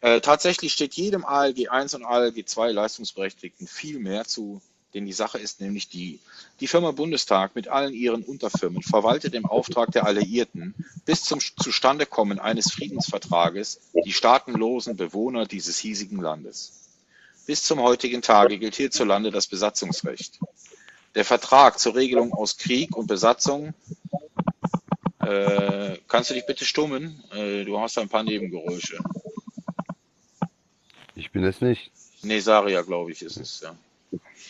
Äh, 0.00 0.20
tatsächlich 0.20 0.72
steht 0.72 0.94
jedem 0.94 1.24
ALG 1.24 1.68
1 1.68 1.94
und 1.94 2.04
ALG 2.04 2.46
2 2.46 2.72
Leistungsberechtigten 2.72 3.66
viel 3.66 3.98
mehr 3.98 4.24
zu, 4.24 4.60
denn 4.94 5.04
die 5.04 5.12
Sache 5.12 5.38
ist 5.38 5.60
nämlich 5.60 5.88
die, 5.88 6.20
die 6.60 6.68
Firma 6.68 6.90
Bundestag 6.90 7.54
mit 7.54 7.68
allen 7.68 7.92
ihren 7.92 8.22
Unterfirmen 8.22 8.82
verwaltet 8.82 9.34
im 9.34 9.46
Auftrag 9.46 9.92
der 9.92 10.06
Alliierten 10.06 10.74
bis 11.04 11.22
zum 11.24 11.38
Zustandekommen 11.40 12.38
eines 12.38 12.72
Friedensvertrages 12.72 13.80
die 14.04 14.12
staatenlosen 14.12 14.96
Bewohner 14.96 15.46
dieses 15.46 15.78
hiesigen 15.78 16.20
Landes. 16.20 16.85
Bis 17.46 17.62
zum 17.62 17.80
heutigen 17.80 18.22
Tage 18.22 18.58
gilt 18.58 18.74
hierzulande 18.74 19.30
das 19.30 19.46
Besatzungsrecht. 19.46 20.40
Der 21.14 21.24
Vertrag 21.24 21.78
zur 21.78 21.94
Regelung 21.94 22.32
aus 22.32 22.56
Krieg 22.58 22.96
und 22.96 23.06
Besatzung 23.06 23.72
äh, 25.20 25.96
kannst 26.08 26.30
du 26.30 26.34
dich 26.34 26.46
bitte 26.46 26.64
stummen? 26.64 27.22
Äh, 27.32 27.64
du 27.64 27.78
hast 27.80 27.98
ein 27.98 28.08
paar 28.08 28.22
Nebengeräusche. 28.22 28.98
Ich 31.14 31.30
bin 31.32 31.44
es 31.44 31.60
nicht. 31.60 31.90
Nee, 32.22 32.40
Saria, 32.40 32.82
glaube 32.82 33.12
ich, 33.12 33.22
ist 33.22 33.36
es, 33.38 33.60
ja. 33.60 33.74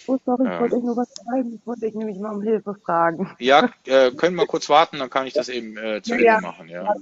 Oh, 0.09 0.19
sorry, 0.25 0.45
ich 0.45 0.61
wollte 0.61 0.75
Ähm, 0.75 0.81
euch 0.81 0.85
nur 0.85 0.97
was 0.97 1.09
schreiben. 1.15 1.55
Ich 1.55 1.67
wollte 1.67 1.87
euch 1.87 1.95
nämlich 1.95 2.19
mal 2.19 2.35
um 2.35 2.43
Hilfe 2.43 2.75
fragen. 2.85 3.31
ja, 3.39 3.71
äh, 3.87 4.11
können 4.13 4.37
wir 4.37 4.47
kurz 4.47 4.69
warten, 4.69 4.99
dann 4.99 5.11
kann 5.11 5.27
ich 5.27 5.35
das 5.35 5.49
eben 5.49 5.77
äh, 5.77 6.03
zu 6.03 6.11
Ja, 6.11 6.17
Ende 6.17 6.27
ja. 6.27 6.41
machen, 6.41 6.69
ja. 6.69 6.95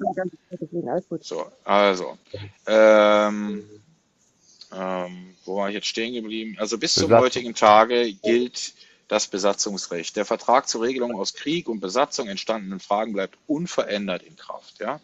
So, 1.20 1.46
also, 1.64 2.18
ähm, 2.66 3.64
ähm, 4.76 5.34
wo 5.44 5.56
war 5.56 5.68
ich 5.68 5.74
jetzt 5.74 5.86
stehen 5.86 6.14
geblieben? 6.14 6.56
Also 6.58 6.78
bis 6.78 6.94
zum 6.94 7.08
Besatzung. 7.08 7.24
heutigen 7.24 7.54
Tage 7.54 8.12
gilt 8.14 8.74
das 9.08 9.28
Besatzungsrecht. 9.28 10.16
Der 10.16 10.24
Vertrag 10.24 10.68
zur 10.68 10.82
Regelung 10.82 11.14
aus 11.14 11.34
Krieg 11.34 11.68
und 11.68 11.80
Besatzung 11.80 12.28
entstandenen 12.28 12.80
Fragen 12.80 13.12
bleibt 13.12 13.36
unverändert 13.46 14.22
in 14.22 14.36
Kraft, 14.36 14.80
ja. 14.80 15.00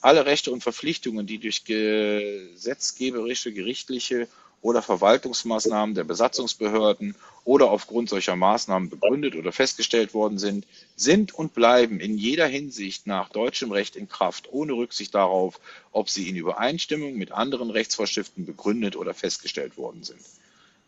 Alle 0.00 0.26
Rechte 0.26 0.50
und 0.52 0.62
Verpflichtungen, 0.62 1.26
die 1.26 1.38
durch 1.38 1.64
gesetzgeberische, 1.64 3.52
gerichtliche 3.52 4.28
oder 4.64 4.80
Verwaltungsmaßnahmen 4.80 5.94
der 5.94 6.04
Besatzungsbehörden 6.04 7.16
oder 7.44 7.70
aufgrund 7.70 8.08
solcher 8.08 8.34
Maßnahmen 8.34 8.88
begründet 8.88 9.34
oder 9.36 9.52
festgestellt 9.52 10.14
worden 10.14 10.38
sind, 10.38 10.66
sind 10.96 11.34
und 11.34 11.52
bleiben 11.52 12.00
in 12.00 12.16
jeder 12.16 12.46
Hinsicht 12.46 13.06
nach 13.06 13.28
deutschem 13.28 13.72
Recht 13.72 13.94
in 13.94 14.08
Kraft, 14.08 14.48
ohne 14.50 14.72
Rücksicht 14.72 15.14
darauf, 15.14 15.60
ob 15.92 16.08
sie 16.08 16.30
in 16.30 16.36
Übereinstimmung 16.36 17.14
mit 17.14 17.30
anderen 17.30 17.68
Rechtsvorschriften 17.68 18.46
begründet 18.46 18.96
oder 18.96 19.12
festgestellt 19.12 19.76
worden 19.76 20.02
sind. 20.02 20.22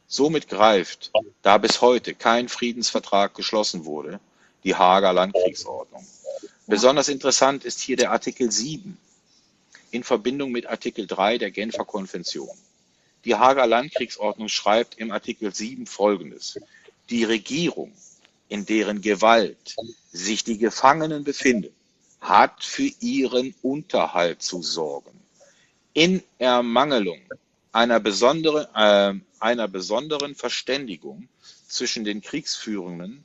Somit 0.09 0.48
greift, 0.48 1.12
da 1.43 1.59
bis 1.59 1.82
heute 1.82 2.15
kein 2.15 2.48
Friedensvertrag 2.48 3.35
geschlossen 3.35 3.85
wurde, 3.85 4.20
die 4.65 4.74
Haager 4.74 5.12
Landkriegsordnung. 5.12 6.07
Besonders 6.66 7.11
interessant 7.11 7.66
ist 7.66 7.81
hier 7.81 7.98
der 7.98 8.11
Artikel 8.11 8.51
7 8.51 8.97
in 9.90 10.03
Verbindung 10.03 10.51
mit 10.51 10.65
Artikel 10.65 11.07
3 11.07 11.36
der 11.36 11.51
Genfer 11.51 11.85
Konvention. 11.85 12.57
Die 13.27 13.35
Haager 13.35 13.66
Landkriegsordnung 13.66 14.48
schreibt 14.48 14.98
im 14.98 15.11
Artikel 15.11 15.53
7 15.53 15.86
Folgendes. 15.86 16.61
Die 17.11 17.24
Regierung 17.24 17.93
in 18.48 18.66
deren 18.66 19.01
Gewalt 19.01 19.74
sich 20.12 20.44
die 20.44 20.59
Gefangenen 20.59 21.24
befinden, 21.24 21.74
hat 22.20 22.62
für 22.62 22.89
ihren 23.01 23.53
Unterhalt 23.62 24.43
zu 24.43 24.62
sorgen. 24.62 25.11
In 25.93 26.23
Ermangelung 26.39 27.19
einer 27.73 27.98
besonderen, 27.98 28.66
äh, 28.77 29.20
einer 29.40 29.66
besonderen 29.66 30.36
Verständigung 30.36 31.28
zwischen 31.66 32.05
den 32.05 32.23
Kriegsführenden 32.23 33.24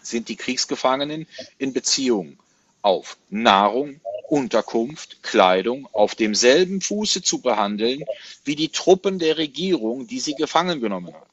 sind 0.00 0.30
die 0.30 0.36
Kriegsgefangenen 0.36 1.26
in 1.58 1.74
Beziehung 1.74 2.38
auf 2.80 3.18
Nahrung, 3.28 4.00
Unterkunft, 4.28 5.22
Kleidung 5.22 5.88
auf 5.92 6.14
demselben 6.14 6.80
Fuße 6.80 7.22
zu 7.22 7.40
behandeln 7.40 8.04
wie 8.44 8.56
die 8.56 8.68
Truppen 8.68 9.18
der 9.18 9.38
Regierung, 9.38 10.06
die 10.06 10.20
sie 10.20 10.34
gefangen 10.34 10.80
genommen 10.80 11.14
hat. 11.14 11.26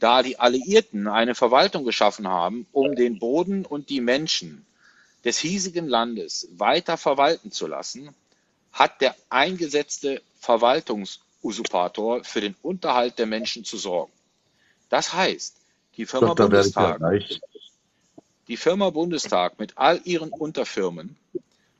Da 0.00 0.22
die 0.22 0.38
Alliierten 0.38 1.08
eine 1.08 1.34
Verwaltung 1.34 1.84
geschaffen 1.84 2.28
haben, 2.28 2.66
um 2.72 2.94
den 2.94 3.18
Boden 3.18 3.66
und 3.66 3.90
die 3.90 4.00
Menschen 4.00 4.64
des 5.24 5.38
hiesigen 5.38 5.88
Landes 5.88 6.48
weiter 6.52 6.96
verwalten 6.96 7.50
zu 7.50 7.66
lassen, 7.66 8.14
hat 8.72 9.00
der 9.00 9.14
eingesetzte 9.28 10.22
Verwaltungsusurpator 10.40 12.24
für 12.24 12.40
den 12.40 12.54
Unterhalt 12.62 13.18
der 13.18 13.26
Menschen 13.26 13.64
zu 13.64 13.76
sorgen. 13.76 14.12
Das 14.88 15.12
heißt, 15.12 15.56
die 15.96 16.06
Firma 16.06 16.28
Doch, 16.28 16.36
Bundestag 16.36 17.00
die 18.48 18.56
Firma 18.56 18.88
Bundestag 18.90 19.58
mit 19.58 19.76
all 19.76 20.00
ihren 20.04 20.30
Unterfirmen, 20.30 21.16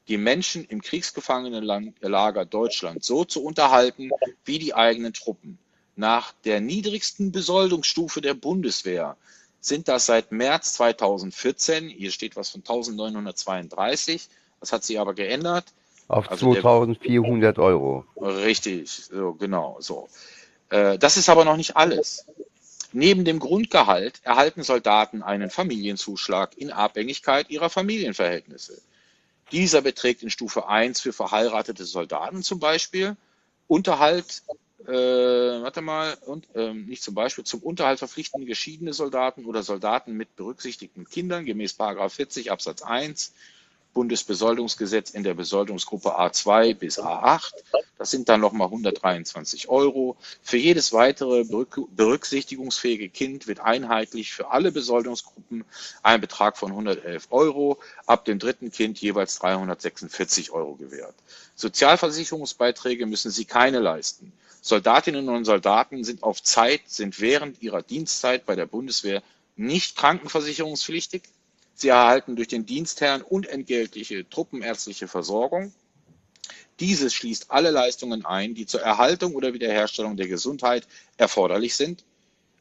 die 0.08 0.16
Menschen 0.18 0.64
im 0.64 0.80
Kriegsgefangenenlager 0.80 2.44
Deutschland 2.46 3.04
so 3.04 3.24
zu 3.24 3.44
unterhalten 3.44 4.10
wie 4.44 4.58
die 4.58 4.74
eigenen 4.74 5.12
Truppen. 5.12 5.58
Nach 5.96 6.32
der 6.44 6.60
niedrigsten 6.60 7.32
Besoldungsstufe 7.32 8.20
der 8.20 8.34
Bundeswehr 8.34 9.16
sind 9.60 9.88
das 9.88 10.06
seit 10.06 10.32
März 10.32 10.74
2014, 10.74 11.88
hier 11.88 12.10
steht 12.10 12.36
was 12.36 12.50
von 12.50 12.60
1932, 12.60 14.28
das 14.60 14.72
hat 14.72 14.84
sich 14.84 14.98
aber 14.98 15.14
geändert. 15.14 15.66
Auf 16.06 16.30
Also 16.30 16.54
der, 16.54 16.62
2400 16.62 17.58
Euro. 17.58 18.04
richtig, 18.16 18.90
so, 18.90 19.34
genau, 19.34 19.76
so. 19.80 20.08
Äh, 20.70 20.98
Das 20.98 21.16
ist 21.16 21.28
aber 21.28 21.44
noch 21.44 21.56
nicht 21.56 21.76
alles. 21.76 22.26
Neben 22.92 23.26
dem 23.26 23.38
Grundgehalt 23.38 24.20
erhalten 24.22 24.62
Soldaten 24.62 25.22
einen 25.22 25.50
Familienzuschlag 25.50 26.56
in 26.56 26.70
Abhängigkeit 26.70 27.50
ihrer 27.50 27.68
Familienverhältnisse. 27.68 28.80
Dieser 29.52 29.82
beträgt 29.82 30.22
in 30.22 30.30
Stufe 30.30 30.68
1 30.68 31.00
für 31.00 31.12
verheiratete 31.12 31.84
Soldaten 31.84 32.42
zum 32.42 32.60
Beispiel. 32.60 33.16
Unterhalt, 33.66 34.42
äh, 34.86 34.92
warte 34.92 35.80
mal, 35.80 36.16
und, 36.26 36.48
ähm, 36.54 36.86
nicht 36.86 37.02
zum 37.02 37.14
Beispiel, 37.14 37.44
zum 37.44 37.62
Unterhalt 37.62 37.98
verpflichtende 37.98 38.46
geschiedene 38.46 38.92
Soldaten 38.92 39.44
oder 39.44 39.62
Soldaten 39.62 40.14
mit 40.14 40.36
berücksichtigten 40.36 41.08
Kindern 41.08 41.44
gemäß 41.44 41.72
40 41.74 42.50
Absatz 42.50 42.82
1 42.82 43.32
Bundesbesoldungsgesetz 43.98 45.10
in 45.10 45.24
der 45.24 45.34
Besoldungsgruppe 45.34 46.16
A2 46.20 46.72
bis 46.72 47.00
A8. 47.00 47.50
Das 47.98 48.12
sind 48.12 48.28
dann 48.28 48.40
nochmal 48.40 48.68
123 48.68 49.68
Euro. 49.68 50.16
Für 50.40 50.56
jedes 50.56 50.92
weitere 50.92 51.40
berück- 51.40 51.88
berücksichtigungsfähige 51.96 53.08
Kind 53.08 53.48
wird 53.48 53.58
einheitlich 53.58 54.32
für 54.32 54.52
alle 54.52 54.70
Besoldungsgruppen 54.70 55.64
ein 56.04 56.20
Betrag 56.20 56.56
von 56.56 56.70
111 56.70 57.26
Euro, 57.30 57.80
ab 58.06 58.24
dem 58.24 58.38
dritten 58.38 58.70
Kind 58.70 59.00
jeweils 59.00 59.40
346 59.40 60.52
Euro 60.52 60.76
gewährt. 60.76 61.16
Sozialversicherungsbeiträge 61.56 63.04
müssen 63.04 63.32
sie 63.32 63.46
keine 63.46 63.80
leisten. 63.80 64.32
Soldatinnen 64.60 65.28
und 65.28 65.44
Soldaten 65.44 66.04
sind 66.04 66.22
auf 66.22 66.40
Zeit, 66.40 66.82
sind 66.86 67.18
während 67.18 67.60
ihrer 67.62 67.82
Dienstzeit 67.82 68.46
bei 68.46 68.54
der 68.54 68.66
Bundeswehr 68.66 69.24
nicht 69.56 69.96
krankenversicherungspflichtig. 69.96 71.22
Sie 71.80 71.90
erhalten 71.90 72.34
durch 72.34 72.48
den 72.48 72.66
Dienstherrn 72.66 73.22
unentgeltliche 73.22 74.28
truppenärztliche 74.28 75.06
Versorgung. 75.06 75.72
Dieses 76.80 77.14
schließt 77.14 77.52
alle 77.52 77.70
Leistungen 77.70 78.24
ein, 78.24 78.56
die 78.56 78.66
zur 78.66 78.82
Erhaltung 78.82 79.36
oder 79.36 79.54
Wiederherstellung 79.54 80.16
der 80.16 80.26
Gesundheit 80.26 80.88
erforderlich 81.18 81.76
sind. 81.76 82.04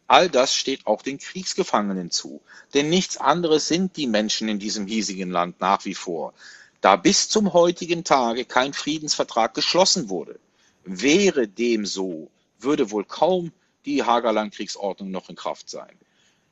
All 0.06 0.30
das 0.30 0.54
steht 0.54 0.86
auch 0.86 1.02
den 1.02 1.18
Kriegsgefangenen 1.18 2.12
zu. 2.12 2.42
Denn 2.76 2.92
nichts 2.92 3.18
anderes 3.18 3.68
sind 3.68 3.98
die 3.98 4.06
Menschen 4.06 4.50
in 4.50 4.60
diesem 4.60 4.86
hiesigen 4.86 5.32
Land 5.32 5.62
nach 5.62 5.84
wie 5.86 5.96
vor. 5.96 6.36
Da 6.82 6.96
bis 6.96 7.28
zum 7.28 7.54
heutigen 7.54 8.04
Tage 8.04 8.46
kein 8.46 8.74
Friedensvertrag 8.74 9.56
geschlossen 9.56 10.10
wurde. 10.10 10.40
Wäre 10.84 11.48
dem 11.48 11.88
so, 11.88 12.30
würde 12.60 12.92
wohl 12.92 13.04
kaum 13.04 13.52
die 13.84 14.04
Hager 14.04 14.32
Landkriegsordnung 14.32 15.10
noch 15.10 15.28
in 15.28 15.36
Kraft 15.36 15.72
sein. 15.72 15.98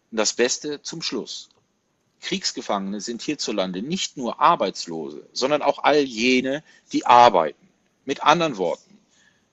Das 0.10 0.34
Beste 0.34 0.82
zum 0.82 1.04
Schluss. 1.04 1.50
Kriegsgefangene 2.22 3.02
sind 3.02 3.22
hierzulande 3.22 3.82
nicht 3.82 4.18
nur 4.18 4.40
Arbeitslose, 4.40 5.28
sondern 5.34 5.62
auch 5.62 5.84
all 5.84 6.00
jene, 6.00 6.64
die 6.92 7.06
arbeiten. 7.06 7.68
Mit 8.06 8.24
anderen 8.24 8.58
Worten, 8.58 9.00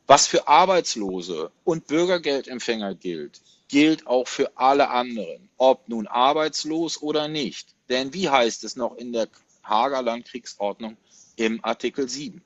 was 0.07 0.27
für 0.27 0.49
Arbeitslose 0.49 1.51
und 1.65 1.87
Bürgergeldempfänger 1.87 2.95
gilt, 2.95 3.41
gilt 3.69 4.07
auch 4.07 4.29
für 4.29 4.57
alle 4.57 4.91
anderen, 4.91 5.49
ob 5.57 5.89
nun 5.89 6.07
arbeitslos 6.07 7.01
oder 7.01 7.29
nicht. 7.29 7.69
Denn 7.89 8.13
wie 8.13 8.29
heißt 8.29 8.65
es 8.65 8.77
noch 8.77 8.97
in 8.97 9.13
der 9.13 9.29
Hager 9.63 10.03
Landkriegsordnung 10.03 10.97
im 11.37 11.65
Artikel 11.65 12.09
7? 12.09 12.43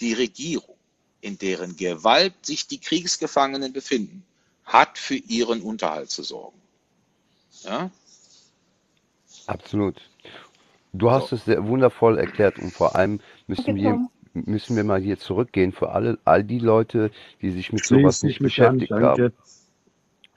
Die 0.00 0.12
Regierung, 0.12 0.76
in 1.22 1.38
deren 1.38 1.76
Gewalt 1.76 2.34
sich 2.44 2.66
die 2.66 2.78
Kriegsgefangenen 2.78 3.72
befinden, 3.72 4.22
hat 4.66 4.98
für 4.98 5.16
ihren 5.16 5.62
Unterhalt 5.62 6.10
zu 6.10 6.22
sorgen. 6.22 6.60
Ja? 7.62 7.90
Absolut. 9.46 10.00
Du 10.92 11.10
hast 11.10 11.32
es 11.32 11.44
sehr 11.44 11.66
wundervoll 11.66 12.18
erklärt 12.18 12.58
und 12.58 12.72
vor 12.72 12.96
allem 12.96 13.20
müssen 13.46 13.76
wir, 13.76 13.98
müssen 14.32 14.76
wir 14.76 14.84
mal 14.84 15.00
hier 15.00 15.18
zurückgehen 15.18 15.72
für 15.72 15.90
alle, 15.90 16.18
all 16.24 16.42
die 16.42 16.58
Leute, 16.58 17.10
die 17.42 17.50
sich 17.50 17.72
mit 17.72 17.84
Schließ 17.84 18.00
sowas 18.00 18.22
nicht 18.22 18.40
mich 18.40 18.60
an, 18.62 18.78
beschäftigt 18.78 19.02
haben. 19.02 19.32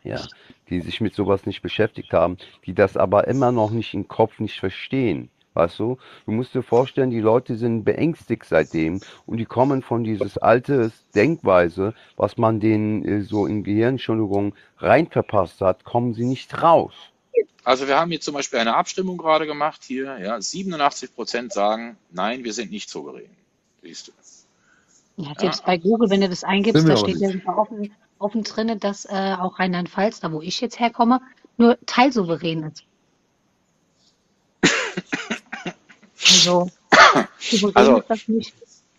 Ja, 0.04 0.22
die 0.70 0.82
sich 0.82 1.02
mit 1.02 1.14
sowas 1.14 1.46
nicht 1.46 1.62
beschäftigt 1.62 2.14
haben, 2.14 2.38
die 2.66 2.74
das 2.74 2.98
aber 2.98 3.28
immer 3.28 3.52
noch 3.52 3.72
nicht 3.72 3.94
im 3.94 4.08
Kopf 4.08 4.40
nicht 4.40 4.60
verstehen. 4.60 5.30
Weißt 5.54 5.80
du? 5.80 5.98
Du 6.26 6.32
musst 6.32 6.54
dir 6.54 6.62
vorstellen, 6.62 7.10
die 7.10 7.20
Leute 7.20 7.56
sind 7.56 7.84
beängstigt 7.84 8.46
seitdem 8.46 9.02
und 9.26 9.38
die 9.38 9.46
kommen 9.46 9.82
von 9.82 10.04
dieses 10.04 10.38
alte 10.38 10.92
Denkweise, 11.16 11.96
was 12.16 12.38
man 12.38 12.60
denen 12.60 13.04
äh, 13.04 13.22
so 13.22 13.46
in 13.46 13.64
Gehirn, 13.64 13.96
Entschuldigung, 13.96 14.54
rein 14.78 15.08
verpasst 15.08 15.60
hat, 15.62 15.84
kommen 15.84 16.14
sie 16.14 16.26
nicht 16.26 16.62
raus. 16.62 16.94
Also 17.64 17.88
wir 17.88 17.98
haben 17.98 18.10
hier 18.12 18.22
zum 18.22 18.34
Beispiel 18.34 18.60
eine 18.60 18.76
Abstimmung 18.76 19.18
gerade 19.18 19.46
gemacht 19.46 19.82
hier. 19.84 20.18
Ja, 20.20 20.40
87 20.42 21.14
Prozent 21.14 21.54
sagen, 21.54 21.98
nein, 22.12 22.44
wir 22.44 22.54
sind 22.54 22.72
nicht 22.72 22.90
souverän. 22.90 23.30
Siehst 23.82 24.08
du. 24.08 24.12
Ja, 25.18 25.30
Ja, 25.30 25.34
selbst 25.38 25.66
bei 25.66 25.78
Google, 25.78 26.10
wenn 26.10 26.22
du 26.22 26.30
das 26.30 26.44
eingibst, 26.44 26.88
da 26.88 26.96
steht 26.96 27.18
ja 27.18 27.30
offen, 27.46 27.94
offen 28.20 28.44
drinne, 28.44 28.78
dass 28.78 29.06
äh, 29.06 29.36
auch 29.38 29.60
Rheinland-Pfalz, 29.60 30.22
da 30.22 30.32
wo 30.32 30.42
ich 30.42 30.62
jetzt 30.62 30.80
herkomme, 30.80 31.22
nur 31.58 31.78
teilsouverän 31.86 32.64
ist. 32.64 32.84
Also, 36.22 36.70
souverän 37.40 37.76
Also 37.76 38.00
ist 38.00 38.10
das 38.10 38.28
nicht. 38.28 38.54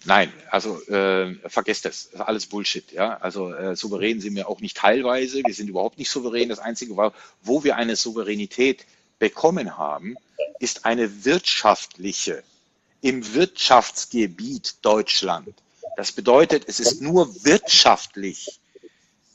Nein, 0.05 0.33
also 0.51 0.81
äh, 0.89 1.35
vergesst 1.49 1.85
das. 1.85 2.05
Das 2.11 2.15
ist 2.15 2.21
alles 2.21 2.47
Bullshit. 2.47 2.91
Ja, 2.93 3.19
also 3.19 3.53
äh, 3.53 3.77
souverän 3.77 4.21
sind 4.21 4.35
wir 4.35 4.49
auch 4.49 4.61
nicht 4.61 4.77
teilweise. 4.79 5.43
Wir 5.45 5.55
sind 5.55 5.69
überhaupt 5.69 5.99
nicht 5.99 6.11
souverän. 6.11 6.49
Das 6.49 6.59
einzige, 6.59 6.97
wo 7.43 7.65
wir 7.65 7.77
eine 7.77 7.97
Souveränität 7.97 8.87
bekommen 9.19 9.77
haben, 9.77 10.17
ist 10.59 10.87
eine 10.87 11.25
wirtschaftliche 11.25 12.43
im 13.03 13.35
Wirtschaftsgebiet 13.35 14.77
Deutschland. 14.83 15.55
Das 15.97 16.13
bedeutet, 16.13 16.65
es 16.67 16.81
ist 16.81 17.01
nur 17.03 17.45
wirtschaftlich, 17.45 18.61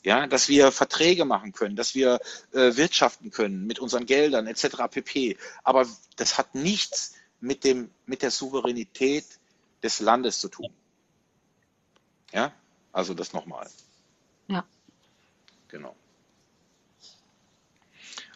ja, 0.02 0.26
dass 0.26 0.48
wir 0.48 0.72
Verträge 0.72 1.24
machen 1.24 1.52
können, 1.52 1.76
dass 1.76 1.94
wir 1.94 2.20
äh, 2.52 2.76
wirtschaften 2.76 3.30
können 3.30 3.66
mit 3.66 3.78
unseren 3.78 4.06
Geldern 4.06 4.46
etc. 4.46 4.88
pp. 4.90 5.36
Aber 5.62 5.86
das 6.16 6.38
hat 6.38 6.54
nichts 6.54 7.14
mit 7.40 7.64
dem 7.64 7.90
mit 8.06 8.22
der 8.22 8.30
Souveränität 8.30 9.24
des 9.82 10.00
Landes 10.00 10.40
zu 10.40 10.48
tun. 10.48 10.72
Ja, 12.32 12.52
also 12.92 13.14
das 13.14 13.32
nochmal. 13.32 13.68
Ja. 14.48 14.64
Genau. 15.68 15.94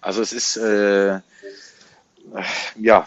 Also 0.00 0.22
es 0.22 0.32
ist 0.32 0.56
äh, 0.56 1.20
ja, 2.76 3.06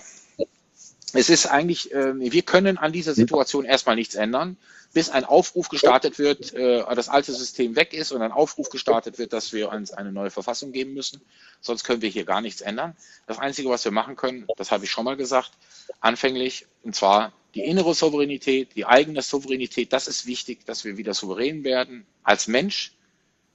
es 1.14 1.30
ist 1.30 1.45
eigentlich, 1.45 1.93
äh, 1.93 2.14
wir 2.19 2.41
können 2.41 2.77
an 2.77 2.91
dieser 2.91 3.14
Situation 3.14 3.65
erstmal 3.65 3.95
nichts 3.95 4.15
ändern, 4.15 4.57
bis 4.93 5.10
ein 5.10 5.26
Aufruf 5.26 5.69
gestartet 5.69 6.19
wird, 6.19 6.53
äh, 6.53 6.84
das 6.95 7.10
alte 7.10 7.34
System 7.34 7.76
weg 7.76 7.93
ist 7.93 8.11
und 8.11 8.22
ein 8.22 8.31
Aufruf 8.31 8.69
gestartet 8.69 9.19
wird, 9.19 9.34
dass 9.34 9.53
wir 9.53 9.69
uns 9.69 9.91
eine 9.91 10.11
neue 10.11 10.31
Verfassung 10.31 10.72
geben 10.72 10.93
müssen. 10.93 11.22
Sonst 11.61 11.84
können 11.84 12.01
wir 12.01 12.10
hier 12.10 12.26
gar 12.26 12.41
nichts 12.41 12.61
ändern. 12.61 12.95
Das 13.27 13.39
Einzige, 13.39 13.69
was 13.69 13.85
wir 13.85 13.91
machen 13.91 14.15
können, 14.15 14.47
das 14.57 14.72
habe 14.72 14.85
ich 14.85 14.91
schon 14.91 15.05
mal 15.05 15.18
gesagt, 15.18 15.51
anfänglich, 15.99 16.68
und 16.84 16.95
zwar 16.95 17.31
die 17.56 17.62
innere 17.62 17.94
Souveränität, 17.94 18.76
die 18.76 18.86
eigene 18.86 19.22
Souveränität, 19.22 19.94
das 19.94 20.08
ist 20.08 20.26
wichtig, 20.26 20.66
dass 20.66 20.84
wir 20.84 20.98
wieder 20.98 21.14
souverän 21.14 21.64
werden 21.64 22.06
als 22.24 22.48
Mensch, 22.48 22.94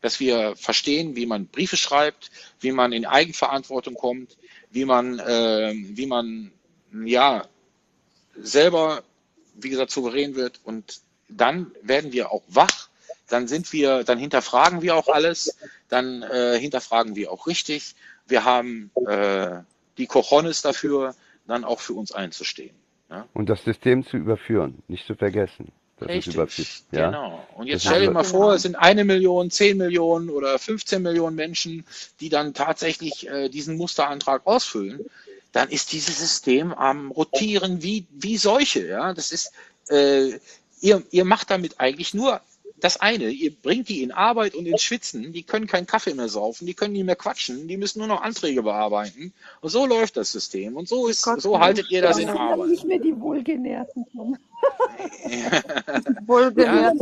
dass 0.00 0.20
wir 0.20 0.54
verstehen, 0.56 1.16
wie 1.16 1.26
man 1.26 1.46
Briefe 1.46 1.76
schreibt, 1.76 2.30
wie 2.60 2.70
man 2.72 2.92
in 2.92 3.06
Eigenverantwortung 3.06 3.94
kommt, 3.94 4.36
wie 4.70 4.84
man, 4.84 5.18
äh, 5.18 5.72
wie 5.74 6.06
man 6.06 6.52
ja 7.04 7.46
selber, 8.40 9.02
wie 9.54 9.70
gesagt, 9.70 9.90
souverän 9.90 10.36
wird 10.36 10.60
und 10.62 11.00
dann 11.28 11.72
werden 11.82 12.12
wir 12.12 12.30
auch 12.30 12.42
wach, 12.46 12.88
dann 13.28 13.48
sind 13.48 13.72
wir, 13.72 14.04
dann 14.04 14.18
hinterfragen 14.18 14.80
wir 14.80 14.96
auch 14.96 15.08
alles, 15.08 15.56
dann 15.88 16.22
äh, 16.22 16.58
hinterfragen 16.58 17.16
wir 17.16 17.30
auch 17.30 17.46
richtig. 17.46 17.94
Wir 18.26 18.44
haben 18.44 18.90
äh, 19.06 19.60
die 19.98 20.06
Cojones 20.06 20.62
dafür, 20.62 21.14
dann 21.46 21.64
auch 21.64 21.80
für 21.80 21.94
uns 21.94 22.12
einzustehen. 22.12 22.74
Und 23.32 23.48
das 23.48 23.64
System 23.64 24.04
zu 24.06 24.16
überführen, 24.16 24.82
nicht 24.88 25.06
zu 25.06 25.14
vergessen. 25.14 25.72
Das 25.98 26.10
ist 26.10 26.26
überführt. 26.28 26.68
Richtig, 26.68 26.82
Ja? 26.92 27.06
genau. 27.06 27.46
Und 27.56 27.66
jetzt 27.66 27.84
Das 27.84 27.92
stell 27.92 28.02
dir 28.06 28.10
mal 28.12 28.22
vor, 28.24 28.54
es 28.54 28.62
sind 28.62 28.76
eine 28.76 29.04
Million, 29.04 29.50
zehn 29.50 29.76
Millionen 29.76 30.30
oder 30.30 30.58
15 30.58 31.02
Millionen 31.02 31.34
Menschen, 31.34 31.84
die 32.20 32.28
dann 32.28 32.54
tatsächlich 32.54 33.28
äh, 33.28 33.48
diesen 33.48 33.76
Musterantrag 33.76 34.46
ausfüllen. 34.46 35.00
Dann 35.52 35.70
ist 35.70 35.92
dieses 35.92 36.18
System 36.18 36.72
am 36.72 37.10
rotieren 37.10 37.82
wie, 37.82 38.06
wie 38.12 38.36
Seuche. 38.36 38.86
Ja? 38.86 39.12
Das 39.12 39.32
ist, 39.32 39.52
äh, 39.88 40.38
ihr, 40.80 41.02
ihr 41.10 41.24
macht 41.24 41.50
damit 41.50 41.80
eigentlich 41.80 42.14
nur 42.14 42.40
das 42.80 42.98
eine. 42.98 43.30
Ihr 43.30 43.54
bringt 43.54 43.88
die 43.88 44.02
in 44.02 44.12
Arbeit 44.12 44.54
und 44.54 44.66
ins 44.66 44.82
Schwitzen. 44.82 45.32
Die 45.32 45.42
können 45.42 45.66
keinen 45.66 45.86
Kaffee 45.86 46.14
mehr 46.14 46.28
saufen, 46.28 46.66
die 46.66 46.74
können 46.74 46.92
nicht 46.92 47.04
mehr 47.04 47.16
quatschen, 47.16 47.68
die 47.68 47.76
müssen 47.76 47.98
nur 47.98 48.08
noch 48.08 48.22
Anträge 48.22 48.62
bearbeiten. 48.62 49.32
Und 49.60 49.70
so 49.70 49.86
läuft 49.86 50.16
das 50.16 50.32
System. 50.32 50.76
Und 50.76 50.88
so 50.88 51.06
ist, 51.08 51.22
Gott, 51.22 51.40
so 51.40 51.58
haltet 51.58 51.90
ihr 51.90 52.02
das 52.02 52.18
in 52.18 52.28
Arbeit. 52.28 52.68
nicht 52.68 52.84
mehr 52.84 52.98
die 52.98 53.18
Wohlgenährten. 53.20 54.06
Ja. 56.56 56.92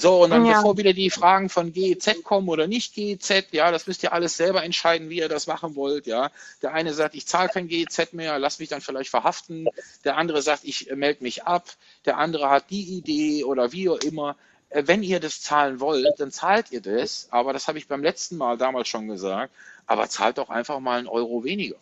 So, 0.00 0.22
und 0.22 0.30
dann 0.30 0.46
Ja. 0.46 0.58
bevor 0.58 0.76
wieder 0.76 0.92
die 0.92 1.10
Fragen 1.10 1.48
von 1.48 1.72
GEZ 1.72 2.22
kommen 2.22 2.48
oder 2.48 2.68
nicht 2.68 2.94
GEZ, 2.94 3.46
ja, 3.50 3.72
das 3.72 3.88
müsst 3.88 4.04
ihr 4.04 4.12
alles 4.12 4.36
selber 4.36 4.62
entscheiden, 4.62 5.10
wie 5.10 5.18
ihr 5.18 5.28
das 5.28 5.48
machen 5.48 5.74
wollt, 5.74 6.06
ja. 6.06 6.30
Der 6.62 6.72
eine 6.72 6.94
sagt, 6.94 7.16
ich 7.16 7.26
zahle 7.26 7.48
kein 7.48 7.66
GEZ 7.66 8.12
mehr, 8.12 8.38
lass 8.38 8.60
mich 8.60 8.68
dann 8.68 8.80
vielleicht 8.80 9.10
verhaften. 9.10 9.66
Der 10.04 10.16
andere 10.16 10.40
sagt, 10.40 10.60
ich 10.62 10.88
melde 10.94 11.24
mich 11.24 11.42
ab. 11.42 11.68
Der 12.08 12.18
andere 12.18 12.50
hat 12.50 12.70
die 12.70 12.82
Idee 12.98 13.44
oder 13.44 13.70
wie 13.72 13.88
auch 13.88 13.98
immer. 14.00 14.36
Äh, 14.70 14.82
Wenn 14.86 15.02
ihr 15.04 15.20
das 15.20 15.40
zahlen 15.42 15.78
wollt, 15.80 16.06
dann 16.18 16.32
zahlt 16.32 16.72
ihr 16.72 16.80
das. 16.82 17.28
Aber 17.30 17.52
das 17.52 17.68
habe 17.68 17.78
ich 17.78 17.86
beim 17.88 18.02
letzten 18.02 18.36
Mal 18.38 18.58
damals 18.58 18.88
schon 18.88 19.06
gesagt. 19.08 19.52
Aber 19.86 20.08
zahlt 20.08 20.38
doch 20.38 20.50
einfach 20.50 20.80
mal 20.80 20.98
einen 20.98 21.08
Euro 21.08 21.44
weniger. 21.44 21.76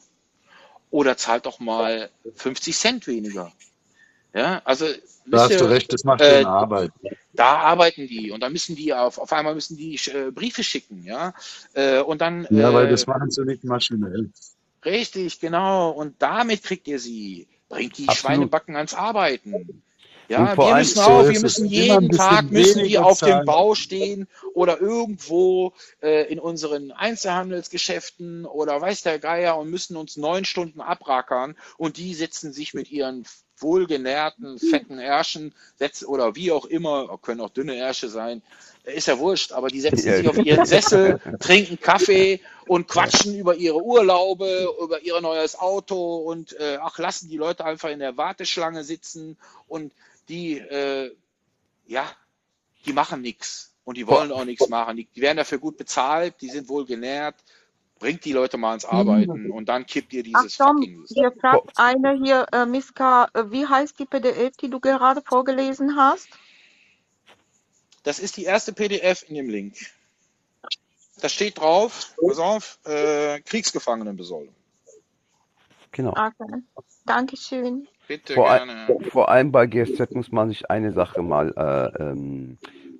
Oder 0.90 1.16
zahlt 1.16 1.46
doch 1.46 1.58
mal 1.60 2.10
50 2.36 2.76
Cent 2.76 3.06
weniger. 3.06 3.52
Ja, 4.34 4.60
also 4.64 4.86
Da 5.30 5.40
hast 5.42 5.48
müsst 5.50 5.60
du 5.60 5.64
ihr, 5.64 5.70
recht, 5.70 5.92
das 5.92 6.04
macht 6.04 6.20
äh, 6.20 6.44
Arbeit. 6.44 6.92
da 7.32 7.56
arbeiten 7.58 8.06
die 8.06 8.30
und 8.30 8.40
dann 8.40 8.52
müssen 8.52 8.76
die 8.76 8.92
auf, 8.94 9.18
auf 9.18 9.32
einmal 9.32 9.54
müssen 9.54 9.76
die 9.76 9.96
äh, 10.12 10.30
Briefe 10.30 10.62
schicken, 10.62 11.04
ja. 11.04 11.34
Äh, 11.74 12.00
und 12.00 12.20
dann 12.20 12.46
Ja, 12.50 12.72
weil 12.74 12.86
äh, 12.86 12.90
das 12.90 13.06
machen 13.06 13.30
sie 13.30 13.44
nicht 13.44 13.64
maschinell. 13.64 14.30
richtig, 14.84 15.40
genau. 15.40 15.90
Und 15.90 16.20
damit 16.20 16.62
kriegt 16.62 16.88
ihr 16.88 16.98
sie. 16.98 17.48
Bringt 17.68 17.98
die 17.98 18.08
Absolut. 18.08 18.16
Schweinebacken 18.18 18.76
ans 18.76 18.94
Arbeiten. 18.94 19.82
Ja, 20.28 20.56
wir 20.56 20.74
müssen 20.74 20.98
auch, 21.00 21.28
wir 21.28 21.40
müssen 21.40 21.66
jeden 21.66 22.10
Tag 22.10 22.50
müssen 22.50 22.78
die 22.78 22.84
weniger 22.84 23.06
auf 23.06 23.20
dem. 23.20 23.44
Bau 23.44 23.74
stehen 23.74 24.26
oder 24.54 24.80
irgendwo 24.80 25.72
äh, 26.02 26.30
in 26.30 26.38
unseren 26.38 26.90
Einzelhandelsgeschäften 26.90 28.44
oder 28.44 28.80
weiß 28.80 29.02
der 29.02 29.18
Geier 29.18 29.56
und 29.56 29.70
müssen 29.70 29.96
uns 29.96 30.16
neun 30.16 30.44
Stunden 30.44 30.80
abrackern 30.80 31.54
und 31.76 31.96
die 31.96 32.14
setzen 32.14 32.52
sich 32.52 32.74
mit 32.74 32.90
ihren 32.90 33.24
wohlgenährten, 33.58 34.58
fetten 34.58 34.98
Ärschen 34.98 35.54
setzen, 35.76 36.06
oder 36.06 36.36
wie 36.36 36.52
auch 36.52 36.66
immer, 36.66 37.18
können 37.22 37.40
auch 37.40 37.50
dünne 37.50 37.76
Ärsche 37.76 38.08
sein, 38.08 38.42
ist 38.84 39.08
ja 39.08 39.18
wurscht, 39.18 39.52
aber 39.52 39.68
die 39.68 39.80
setzen 39.80 39.98
sich 39.98 40.28
auf 40.28 40.38
ihren 40.38 40.66
Sessel, 40.66 41.20
trinken 41.40 41.80
Kaffee 41.80 42.40
und 42.66 42.86
quatschen 42.86 43.34
über 43.34 43.56
ihre 43.56 43.82
Urlaube, 43.82 44.68
über 44.82 45.00
ihr 45.02 45.20
neues 45.20 45.58
Auto 45.58 46.16
und 46.16 46.52
äh, 46.60 46.78
ach, 46.80 46.98
lassen 46.98 47.28
die 47.28 47.36
Leute 47.36 47.64
einfach 47.64 47.90
in 47.90 47.98
der 47.98 48.16
Warteschlange 48.16 48.84
sitzen 48.84 49.36
und 49.68 49.92
die, 50.28 50.58
äh, 50.58 51.14
ja, 51.86 52.10
die 52.84 52.92
machen 52.92 53.20
nichts 53.20 53.74
und 53.84 53.96
die 53.96 54.06
wollen 54.06 54.32
auch 54.32 54.44
nichts 54.44 54.68
machen. 54.68 54.96
Die, 54.96 55.06
die 55.06 55.20
werden 55.20 55.38
dafür 55.38 55.58
gut 55.58 55.76
bezahlt, 55.76 56.40
die 56.40 56.50
sind 56.50 56.68
wohl 56.68 56.84
genährt. 56.84 57.36
Bringt 57.98 58.24
die 58.26 58.32
Leute 58.32 58.58
mal 58.58 58.74
ins 58.74 58.84
Arbeiten 58.84 59.50
und 59.50 59.68
dann 59.68 59.86
kippt 59.86 60.12
ihr 60.12 60.22
Ach 60.34 60.42
dieses 60.42 60.58
Tom, 60.58 60.76
fucking 60.76 61.04
hier 61.08 61.32
fragt 61.32 61.78
einer 61.78 62.12
hier, 62.12 62.46
äh, 62.52 62.66
Miska, 62.66 63.28
äh, 63.32 63.44
wie 63.50 63.66
heißt 63.66 63.98
die 63.98 64.04
PDF, 64.04 64.56
die 64.58 64.68
du 64.68 64.80
gerade 64.80 65.22
vorgelesen 65.22 65.96
hast? 65.96 66.28
Das 68.02 68.18
ist 68.18 68.36
die 68.36 68.44
erste 68.44 68.72
PDF 68.72 69.24
in 69.28 69.36
dem 69.36 69.48
Link. 69.48 69.76
Da 71.20 71.30
steht 71.30 71.58
drauf, 71.58 72.14
pass 72.20 72.38
auf, 72.38 72.78
äh, 72.84 73.40
Kriegsgefangenenbesoldung. 73.40 74.54
Genau. 75.92 76.10
Okay. 76.10 76.62
Dankeschön. 77.06 77.88
Bitte 78.08 78.34
Vor, 78.34 78.46
gerne. 78.46 78.72
all, 78.88 79.04
vor 79.10 79.28
allem 79.28 79.50
bei 79.52 79.66
GSZ 79.66 80.14
muss 80.14 80.30
man 80.30 80.48
sich 80.48 80.70
eine 80.70 80.92
Sache 80.92 81.22
mal 81.22 81.52
äh, 81.56 82.02
ähm, 82.02 82.58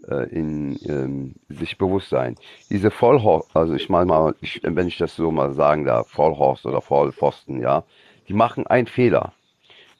äh, 0.08 0.28
in 0.30 0.78
ähm, 0.84 1.34
sich 1.48 1.78
bewusst 1.78 2.08
sein. 2.08 2.36
Diese 2.70 2.90
Vollhorst, 2.90 3.50
also 3.54 3.74
ich 3.74 3.88
meine 3.88 4.06
mal, 4.06 4.34
ich, 4.40 4.60
wenn 4.62 4.88
ich 4.88 4.98
das 4.98 5.16
so 5.16 5.30
mal 5.30 5.52
sagen 5.52 5.84
darf, 5.84 6.08
Vollhorst 6.08 6.66
oder 6.66 6.80
Vollpfosten, 6.80 7.60
ja, 7.60 7.84
die 8.28 8.34
machen 8.34 8.66
einen 8.66 8.86
Fehler. 8.86 9.32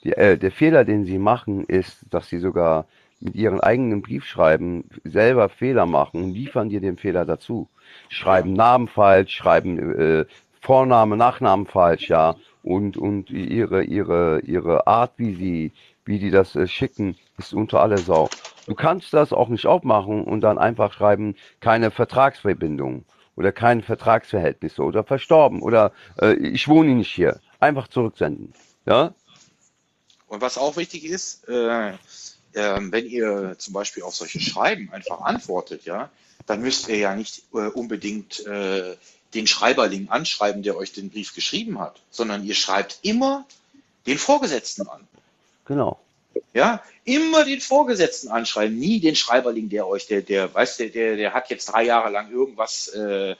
Die, 0.05 0.13
äh, 0.13 0.37
der 0.37 0.51
Fehler, 0.51 0.85
den 0.85 1.05
sie 1.05 1.19
machen, 1.19 1.65
ist, 1.65 2.05
dass 2.11 2.29
sie 2.29 2.39
sogar 2.39 2.87
mit 3.21 3.35
ihren 3.35 3.61
eigenen 3.61 4.03
Briefschreiben 4.03 4.85
selber 5.05 5.49
Fehler 5.49 5.87
machen 5.87 6.23
und 6.23 6.35
liefern 6.35 6.69
dir 6.69 6.81
den 6.81 6.97
Fehler 6.99 7.25
dazu. 7.25 7.69
Schreiben 8.09 8.53
Namen 8.53 8.89
falsch, 8.89 9.35
schreiben 9.35 9.79
äh, 9.99 10.25
Vorname, 10.61 11.17
Nachnamen 11.17 11.67
falsch, 11.67 12.09
ja, 12.09 12.37
und 12.67 12.97
und 12.97 13.31
ihre 13.31 13.85
ihre 13.85 14.41
ihre 14.41 14.87
Art, 14.87 15.13
wie 15.17 15.35
sie 15.35 15.73
wie 16.05 16.19
die 16.19 16.31
das 16.31 16.57
äh, 16.57 16.67
schicken, 16.67 17.17
ist 17.39 17.55
unter 17.55 17.81
aller 17.81 17.99
Sau. 17.99 18.29
Du 18.67 18.75
kannst 18.75 19.13
das 19.13 19.33
auch 19.33 19.49
nicht 19.49 19.67
aufmachen 19.67 20.25
und 20.25 20.41
dann 20.41 20.59
einfach 20.59 20.93
schreiben, 20.93 21.37
keine 21.61 21.91
Vertragsverbindung 21.91 23.05
oder 23.37 23.53
kein 23.53 23.83
Vertragsverhältnisse 23.83 24.83
oder 24.83 25.05
verstorben 25.05 25.63
oder 25.63 25.93
äh, 26.21 26.35
ich 26.35 26.67
wohne 26.67 26.95
nicht 26.95 27.13
hier. 27.13 27.41
Einfach 27.61 27.89
zurücksenden. 27.89 28.53
Ja? 28.85 29.15
Und 30.27 30.41
was 30.41 30.59
auch 30.59 30.77
wichtig 30.77 31.05
ist, 31.05 31.49
äh, 31.49 31.93
ähm, 32.55 32.91
wenn 32.91 33.07
ihr 33.07 33.55
zum 33.59 33.75
Beispiel 33.75 34.03
auf 34.03 34.15
solche 34.15 34.41
Schreiben 34.41 34.91
einfach 34.93 35.21
antwortet, 35.21 35.85
ja, 35.85 36.11
dann 36.47 36.63
müsst 36.63 36.89
ihr 36.89 36.97
ja 36.97 37.15
nicht 37.15 37.45
äh, 37.53 37.69
unbedingt 37.69 38.45
äh, 38.47 38.97
den 39.37 39.47
Schreiberling 39.47 40.09
anschreiben, 40.09 40.63
der 40.63 40.77
euch 40.77 40.93
den 40.93 41.11
Brief 41.11 41.35
geschrieben 41.35 41.79
hat, 41.79 42.01
sondern 42.11 42.45
ihr 42.45 42.55
schreibt 42.55 42.99
immer 43.03 43.47
den 44.07 44.19
Vorgesetzten 44.19 44.89
an. 44.89 45.07
Genau. 45.67 45.99
Ja, 46.53 46.83
immer 47.05 47.45
den 47.45 47.61
Vorgesetzten 47.61 48.29
anschreiben, 48.29 48.79
nie 48.79 48.99
den 48.99 49.15
Schreiberling, 49.15 49.69
der 49.69 49.87
euch, 49.87 50.07
der, 50.07 50.23
der, 50.23 50.53
weißt 50.53 50.81
du, 50.81 50.91
der, 50.91 51.17
der 51.17 51.35
hat 51.35 51.51
jetzt 51.51 51.67
drei 51.67 51.85
Jahre 51.85 52.11
lang 52.11 52.31
irgendwas, 52.31 52.89
äh, 52.89 53.33
äh, 53.33 53.37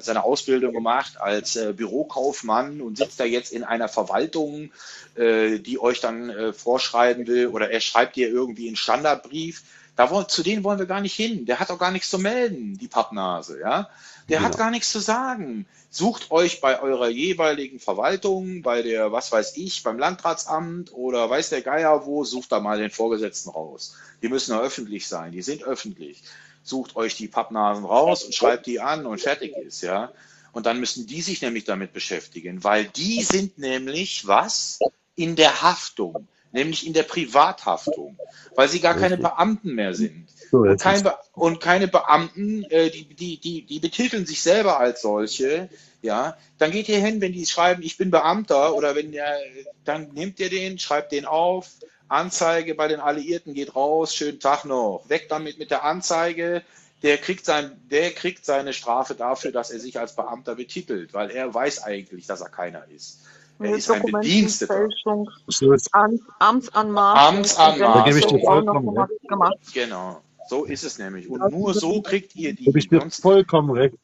seine 0.00 0.22
Ausbildung 0.22 0.72
gemacht 0.72 1.14
als 1.18 1.56
äh, 1.56 1.72
Bürokaufmann 1.72 2.80
und 2.80 2.98
sitzt 2.98 3.20
da 3.20 3.24
jetzt 3.24 3.52
in 3.52 3.64
einer 3.64 3.88
Verwaltung, 3.88 4.70
äh, 5.16 5.58
die 5.58 5.78
euch 5.78 6.00
dann 6.00 6.30
äh, 6.30 6.52
vorschreiben 6.52 7.26
will, 7.26 7.48
oder 7.48 7.70
er 7.70 7.80
schreibt 7.80 8.16
dir 8.16 8.28
irgendwie 8.28 8.68
einen 8.68 8.76
Standardbrief. 8.76 9.62
Da 9.96 10.10
wollen, 10.10 10.28
zu 10.28 10.42
denen 10.42 10.64
wollen 10.64 10.78
wir 10.78 10.86
gar 10.86 11.00
nicht 11.00 11.14
hin. 11.14 11.46
Der 11.46 11.60
hat 11.60 11.70
auch 11.70 11.78
gar 11.78 11.92
nichts 11.92 12.10
zu 12.10 12.18
melden, 12.18 12.76
die 12.78 12.88
Pappnase, 12.88 13.60
ja. 13.60 13.88
Der 14.28 14.40
hat 14.42 14.52
Genau. 14.52 14.64
gar 14.64 14.70
nichts 14.70 14.90
zu 14.90 15.00
sagen. 15.00 15.66
Sucht 15.90 16.30
euch 16.32 16.60
bei 16.60 16.80
eurer 16.80 17.08
jeweiligen 17.08 17.78
Verwaltung, 17.78 18.62
bei 18.62 18.82
der, 18.82 19.12
was 19.12 19.30
weiß 19.30 19.56
ich, 19.56 19.82
beim 19.84 19.98
Landratsamt 19.98 20.92
oder 20.92 21.30
weiß 21.30 21.50
der 21.50 21.62
Geier 21.62 22.06
wo, 22.06 22.24
sucht 22.24 22.50
da 22.50 22.58
mal 22.58 22.78
den 22.78 22.90
Vorgesetzten 22.90 23.50
raus. 23.50 23.94
Die 24.22 24.28
müssen 24.28 24.52
ja 24.52 24.60
öffentlich 24.60 25.06
sein, 25.06 25.30
die 25.30 25.42
sind 25.42 25.62
öffentlich. 25.62 26.22
Sucht 26.64 26.96
euch 26.96 27.14
die 27.14 27.28
Pappnasen 27.28 27.84
raus 27.84 28.24
und 28.24 28.34
schreibt 28.34 28.66
die 28.66 28.80
an 28.80 29.06
und 29.06 29.20
fertig 29.20 29.54
ist, 29.56 29.82
ja. 29.82 30.10
Und 30.52 30.66
dann 30.66 30.80
müssen 30.80 31.06
die 31.06 31.20
sich 31.20 31.42
nämlich 31.42 31.64
damit 31.64 31.92
beschäftigen, 31.92 32.64
weil 32.64 32.86
die 32.86 33.22
sind 33.22 33.58
nämlich 33.58 34.26
was? 34.26 34.78
In 35.16 35.36
der 35.36 35.62
Haftung, 35.62 36.26
nämlich 36.54 36.86
in 36.86 36.92
der 36.92 37.02
Privathaftung, 37.02 38.16
weil 38.54 38.68
sie 38.68 38.80
gar 38.80 38.94
keine. 38.94 39.18
Beamten 39.18 39.74
mehr 39.74 39.92
sind. 39.92 40.28
Und, 40.52 40.80
kein. 40.80 41.02
Be 41.02 41.14
und 41.32 41.60
keine 41.60 41.88
Beamten, 41.88 42.64
äh, 42.70 42.90
die, 42.90 43.04
die, 43.12 43.38
die, 43.38 43.62
die 43.66 43.80
betiteln 43.80 44.24
sich 44.24 44.40
selber 44.40 44.78
als 44.78 45.02
solche, 45.02 45.68
ja, 46.00 46.36
dann 46.58 46.70
geht 46.70 46.88
ihr 46.88 46.98
hin, 46.98 47.20
wenn 47.20 47.32
die 47.32 47.44
schreiben, 47.44 47.82
ich 47.82 47.96
bin 47.96 48.10
Beamter, 48.10 48.74
oder 48.74 48.94
wenn 48.94 49.10
der, 49.10 49.36
dann 49.84 50.12
nehmt 50.12 50.38
ihr 50.38 50.48
den, 50.48 50.78
schreibt 50.78 51.12
den 51.12 51.26
auf, 51.26 51.70
Anzeige 52.08 52.74
bei 52.74 52.86
den 52.86 53.00
Alliierten 53.00 53.54
geht 53.54 53.74
raus, 53.74 54.14
schönen 54.14 54.38
Tag 54.38 54.64
noch, 54.64 55.04
weg 55.08 55.28
damit 55.28 55.58
mit 55.58 55.70
der 55.70 55.84
Anzeige, 55.84 56.62
der 57.02 57.18
kriegt 57.18 57.44
sein, 57.44 57.72
der 57.90 58.12
kriegt 58.12 58.44
seine 58.44 58.72
Strafe 58.72 59.14
dafür, 59.14 59.50
dass 59.50 59.70
er 59.70 59.80
sich 59.80 59.98
als 59.98 60.14
Beamter 60.14 60.54
betitelt, 60.54 61.14
weil 61.14 61.30
er 61.30 61.52
weiß 61.52 61.82
eigentlich, 61.82 62.26
dass 62.26 62.42
er 62.42 62.50
keiner 62.50 62.86
ist. 62.94 63.20
Er 63.60 63.76
ist 63.76 63.90
ein 63.90 64.02
Bediensteter. 64.02 64.74
Dokumentenfälschung, 64.74 65.30
So 65.46 65.72
ist 65.72 65.94
Am- 65.94 66.18
Amtsanmaßung. 66.38 67.36
Amtsanmaßung. 67.38 67.94
Da 67.94 68.04
gebe 68.04 68.18
ich 68.18 68.26
dir 68.26 68.36
auch 68.48 68.62
noch 68.62 68.74
vollkommen 68.82 69.08
gemacht. 69.28 69.54
Genau. 69.72 70.20
So 70.48 70.64
ist 70.64 70.84
es 70.84 70.98
nämlich. 70.98 71.28
Und 71.28 71.50
nur 71.52 71.72
so 71.72 72.02
kriegt 72.02 72.36
ihr 72.36 72.54
die. 72.54 72.68
ich 72.76 72.88
dir 72.88 73.00
Sonst, 73.00 73.22
vollkommen 73.22 73.70
recht. 73.70 73.96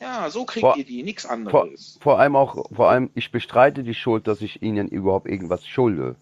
ja, 0.00 0.28
so 0.28 0.44
kriegt 0.44 0.60
Vor, 0.60 0.76
ihr 0.76 0.84
die, 0.84 1.02
nichts 1.02 1.22
vor, 1.22 1.30
anderes. 1.32 1.98
vor 2.02 2.18
allem 2.18 2.36
auch, 2.36 2.66
vor 2.74 2.90
allem, 2.90 3.10
ich 3.14 3.30
bestreite 3.32 3.82
die 3.82 3.94
Schuld, 3.94 4.26
dass 4.26 4.42
ich 4.42 4.60
Ihnen 4.62 4.88
überhaupt 4.88 5.26
irgendwas 5.28 5.66
schulde. 5.66 6.16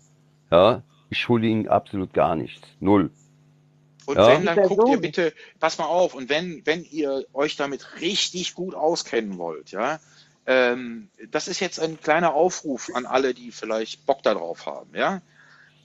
Ja, 0.51 0.83
ich 1.11 1.19
schulde 1.19 1.49
Ihnen 1.49 1.67
absolut 1.69 2.13
gar 2.15 2.37
nichts. 2.37 2.61
Null. 2.81 3.11
Und 4.07 4.17
Ja, 4.17 4.29
wenn, 4.29 4.45
dann 4.45 4.63
guckt 4.69 4.89
ihr 4.91 5.01
bitte, 5.01 5.33
pass 5.59 5.79
mal 5.79 5.87
auf, 5.87 6.15
und 6.15 6.29
wenn, 6.29 6.61
wenn 6.67 6.85
ihr 6.85 7.25
euch 7.33 7.57
damit 7.57 8.01
richtig 8.03 8.55
gut 8.55 8.75
auskennen 8.75 9.39
wollt, 9.39 9.71
ja, 9.71 9.99
ähm, 10.47 11.09
das 11.31 11.49
ist 11.49 11.61
jetzt 11.61 11.81
ein 11.81 12.01
kleiner 12.01 12.35
Aufruf 12.35 12.91
an 12.95 13.07
alle, 13.07 13.35
die 13.35 13.51
vielleicht 13.53 14.05
Bock 14.07 14.23
darauf 14.23 14.67
haben, 14.67 14.91
ja. 14.95 15.21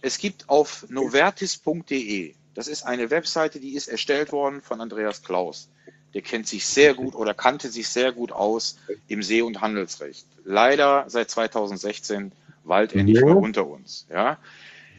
Es 0.02 0.18
gibt 0.18 0.48
auf 0.50 0.86
novertis.de, 0.90 2.34
das 2.56 2.68
ist 2.68 2.84
eine 2.84 3.10
Webseite, 3.10 3.60
die 3.60 3.76
ist 3.76 3.88
erstellt 3.88 4.32
worden 4.32 4.62
von 4.62 4.80
Andreas 4.82 5.24
Klaus. 5.24 5.68
Der 6.14 6.22
kennt 6.22 6.48
sich 6.48 6.66
sehr 6.66 6.94
gut 6.94 7.14
oder 7.16 7.34
kannte 7.34 7.70
sich 7.70 7.88
sehr 7.88 8.12
gut 8.12 8.32
aus 8.32 8.78
im 9.08 9.22
See- 9.22 9.42
und 9.44 9.62
Handelsrecht. 9.62 10.26
Leider 10.46 11.06
seit 11.08 11.30
2016 11.30 12.32
weilt 12.64 12.96
er 12.96 13.04
nicht 13.04 13.22
mehr 13.22 13.34
Jo. 13.34 13.40
unter 13.40 13.68
uns, 13.68 14.06
ja 14.10 14.38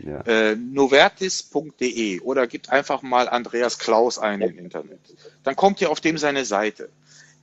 Ja. 0.04 0.20
äh, 0.22 0.54
novertis.de 0.54 2.20
oder 2.20 2.46
gibt 2.46 2.70
einfach 2.70 3.02
mal 3.02 3.28
Andreas 3.28 3.78
Klaus 3.78 4.18
ein 4.18 4.40
im 4.40 4.58
Internet. 4.58 5.00
Dann 5.42 5.56
kommt 5.56 5.80
ihr 5.80 5.90
auf 5.90 6.00
dem 6.00 6.18
seine 6.18 6.44
Seite. 6.44 6.88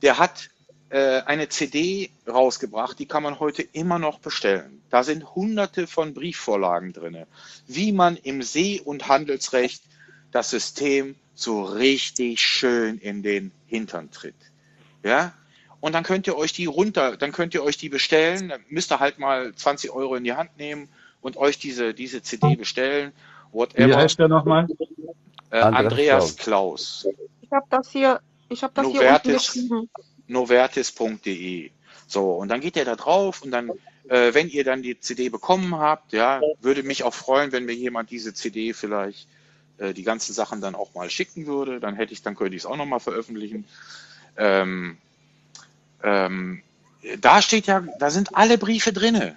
Der 0.02 0.18
hat 0.18 0.48
äh, 0.90 1.20
eine 1.22 1.48
CD 1.48 2.10
rausgebracht, 2.26 2.98
die 2.98 3.06
kann 3.06 3.22
man 3.22 3.40
heute 3.40 3.62
immer 3.62 3.98
noch 3.98 4.18
bestellen. 4.20 4.82
Da 4.90 5.02
sind 5.02 5.34
hunderte 5.34 5.86
von 5.86 6.14
Briefvorlagen 6.14 6.92
drin, 6.92 7.26
wie 7.66 7.92
man 7.92 8.16
im 8.16 8.42
See- 8.42 8.80
und 8.80 9.08
Handelsrecht 9.08 9.82
das 10.30 10.50
System 10.50 11.14
so 11.34 11.62
richtig 11.62 12.40
schön 12.40 12.98
in 12.98 13.22
den 13.22 13.52
Hintern 13.66 14.10
tritt. 14.10 14.34
Ja? 15.04 15.32
Und 15.80 15.94
dann 15.94 16.04
könnt 16.04 16.26
ihr 16.26 16.36
euch 16.36 16.52
die 16.52 16.66
runter, 16.66 17.16
dann 17.16 17.32
könnt 17.32 17.54
ihr 17.54 17.62
euch 17.62 17.76
die 17.76 17.88
bestellen, 17.88 18.48
dann 18.48 18.64
müsst 18.68 18.90
ihr 18.90 18.98
halt 18.98 19.18
mal 19.18 19.54
20 19.54 19.90
Euro 19.92 20.16
in 20.16 20.24
die 20.24 20.32
Hand 20.32 20.56
nehmen 20.58 20.88
und 21.20 21.36
euch 21.36 21.58
diese, 21.58 21.94
diese 21.94 22.22
CD 22.22 22.56
bestellen, 22.56 23.12
Wie 23.52 23.58
whatever. 23.58 23.96
heißt 23.96 24.18
der 24.18 24.28
nochmal? 24.28 24.66
Äh, 25.50 25.60
Andreas 25.60 25.76
Andreas 25.76 26.36
Klaus. 26.36 27.00
Klaus, 27.02 27.16
Ich 27.42 27.52
habe 27.52 27.66
das 27.70 27.90
hier, 27.90 28.20
ich 28.48 28.62
habe 28.62 28.72
das 28.74 28.86
hier 28.86 29.00
unten 29.00 29.32
geschrieben. 29.32 29.90
novertis.de. 30.28 31.70
So, 32.06 32.32
und 32.32 32.48
dann 32.48 32.60
geht 32.60 32.76
ihr 32.76 32.84
da 32.84 32.96
drauf 32.96 33.42
und 33.42 33.50
dann, 33.50 33.70
äh, 34.08 34.32
wenn 34.32 34.48
ihr 34.48 34.64
dann 34.64 34.82
die 34.82 34.98
CD 34.98 35.28
bekommen 35.28 35.76
habt, 35.76 36.12
ja, 36.12 36.40
würde 36.60 36.82
mich 36.82 37.02
auch 37.02 37.14
freuen, 37.14 37.52
wenn 37.52 37.64
mir 37.64 37.74
jemand 37.74 38.10
diese 38.10 38.32
CD 38.32 38.72
vielleicht 38.72 39.28
äh, 39.78 39.92
die 39.92 40.04
ganzen 40.04 40.32
Sachen 40.32 40.60
dann 40.60 40.74
auch 40.74 40.94
mal 40.94 41.10
schicken 41.10 41.46
würde. 41.46 41.80
Dann 41.80 41.96
hätte 41.96 42.12
ich, 42.12 42.22
dann 42.22 42.34
könnte 42.34 42.56
ich 42.56 42.62
es 42.62 42.66
auch 42.66 42.76
nochmal 42.76 43.00
veröffentlichen. 43.00 43.64
Ähm, 44.36 44.96
ähm, 46.02 46.62
da 47.20 47.42
steht 47.42 47.66
ja, 47.66 47.84
da 47.98 48.10
sind 48.10 48.34
alle 48.34 48.58
Briefe 48.58 48.92
drinne, 48.92 49.36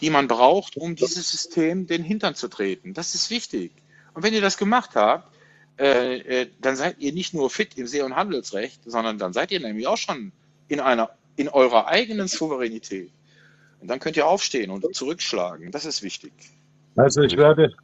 die 0.00 0.10
man 0.10 0.28
braucht, 0.28 0.76
um 0.76 0.96
dieses 0.96 1.30
System 1.30 1.86
den 1.86 2.02
Hintern 2.02 2.34
zu 2.34 2.48
treten. 2.48 2.94
Das 2.94 3.14
ist 3.14 3.30
wichtig. 3.30 3.72
Und 4.14 4.22
wenn 4.22 4.34
ihr 4.34 4.40
das 4.40 4.58
gemacht 4.58 4.90
habt, 4.94 5.31
äh, 5.78 6.42
äh, 6.42 6.50
dann 6.60 6.76
seid 6.76 6.98
ihr 6.98 7.12
nicht 7.12 7.34
nur 7.34 7.50
fit 7.50 7.76
im 7.76 7.86
See- 7.86 8.02
und 8.02 8.14
Handelsrecht, 8.14 8.80
sondern 8.84 9.18
dann 9.18 9.32
seid 9.32 9.50
ihr 9.52 9.60
nämlich 9.60 9.86
auch 9.86 9.96
schon 9.96 10.32
in 10.68 10.80
einer, 10.80 11.10
in 11.36 11.48
eurer 11.48 11.86
eigenen 11.86 12.28
Souveränität. 12.28 13.10
Und 13.80 13.88
dann 13.88 13.98
könnt 13.98 14.16
ihr 14.16 14.26
aufstehen 14.26 14.70
und 14.70 14.94
zurückschlagen. 14.94 15.70
Das 15.72 15.84
ist 15.84 16.02
wichtig. 16.02 16.32
Also 16.94 17.22
ich 17.22 17.36
werde, 17.36 17.74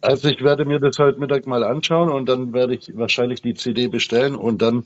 also 0.00 0.28
ich 0.28 0.42
werde 0.42 0.64
mir 0.64 0.78
das 0.78 0.98
heute 0.98 1.18
Mittag 1.18 1.46
mal 1.46 1.64
anschauen 1.64 2.10
und 2.10 2.26
dann 2.26 2.52
werde 2.52 2.74
ich 2.74 2.96
wahrscheinlich 2.96 3.40
die 3.40 3.54
CD 3.54 3.88
bestellen 3.88 4.34
und 4.34 4.60
dann 4.60 4.84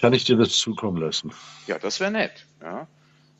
kann 0.00 0.12
ich 0.12 0.24
dir 0.24 0.36
das 0.36 0.52
zukommen 0.52 0.96
lassen. 1.00 1.32
Ja, 1.66 1.78
das 1.78 2.00
wäre 2.00 2.10
nett. 2.10 2.46
Ja. 2.62 2.88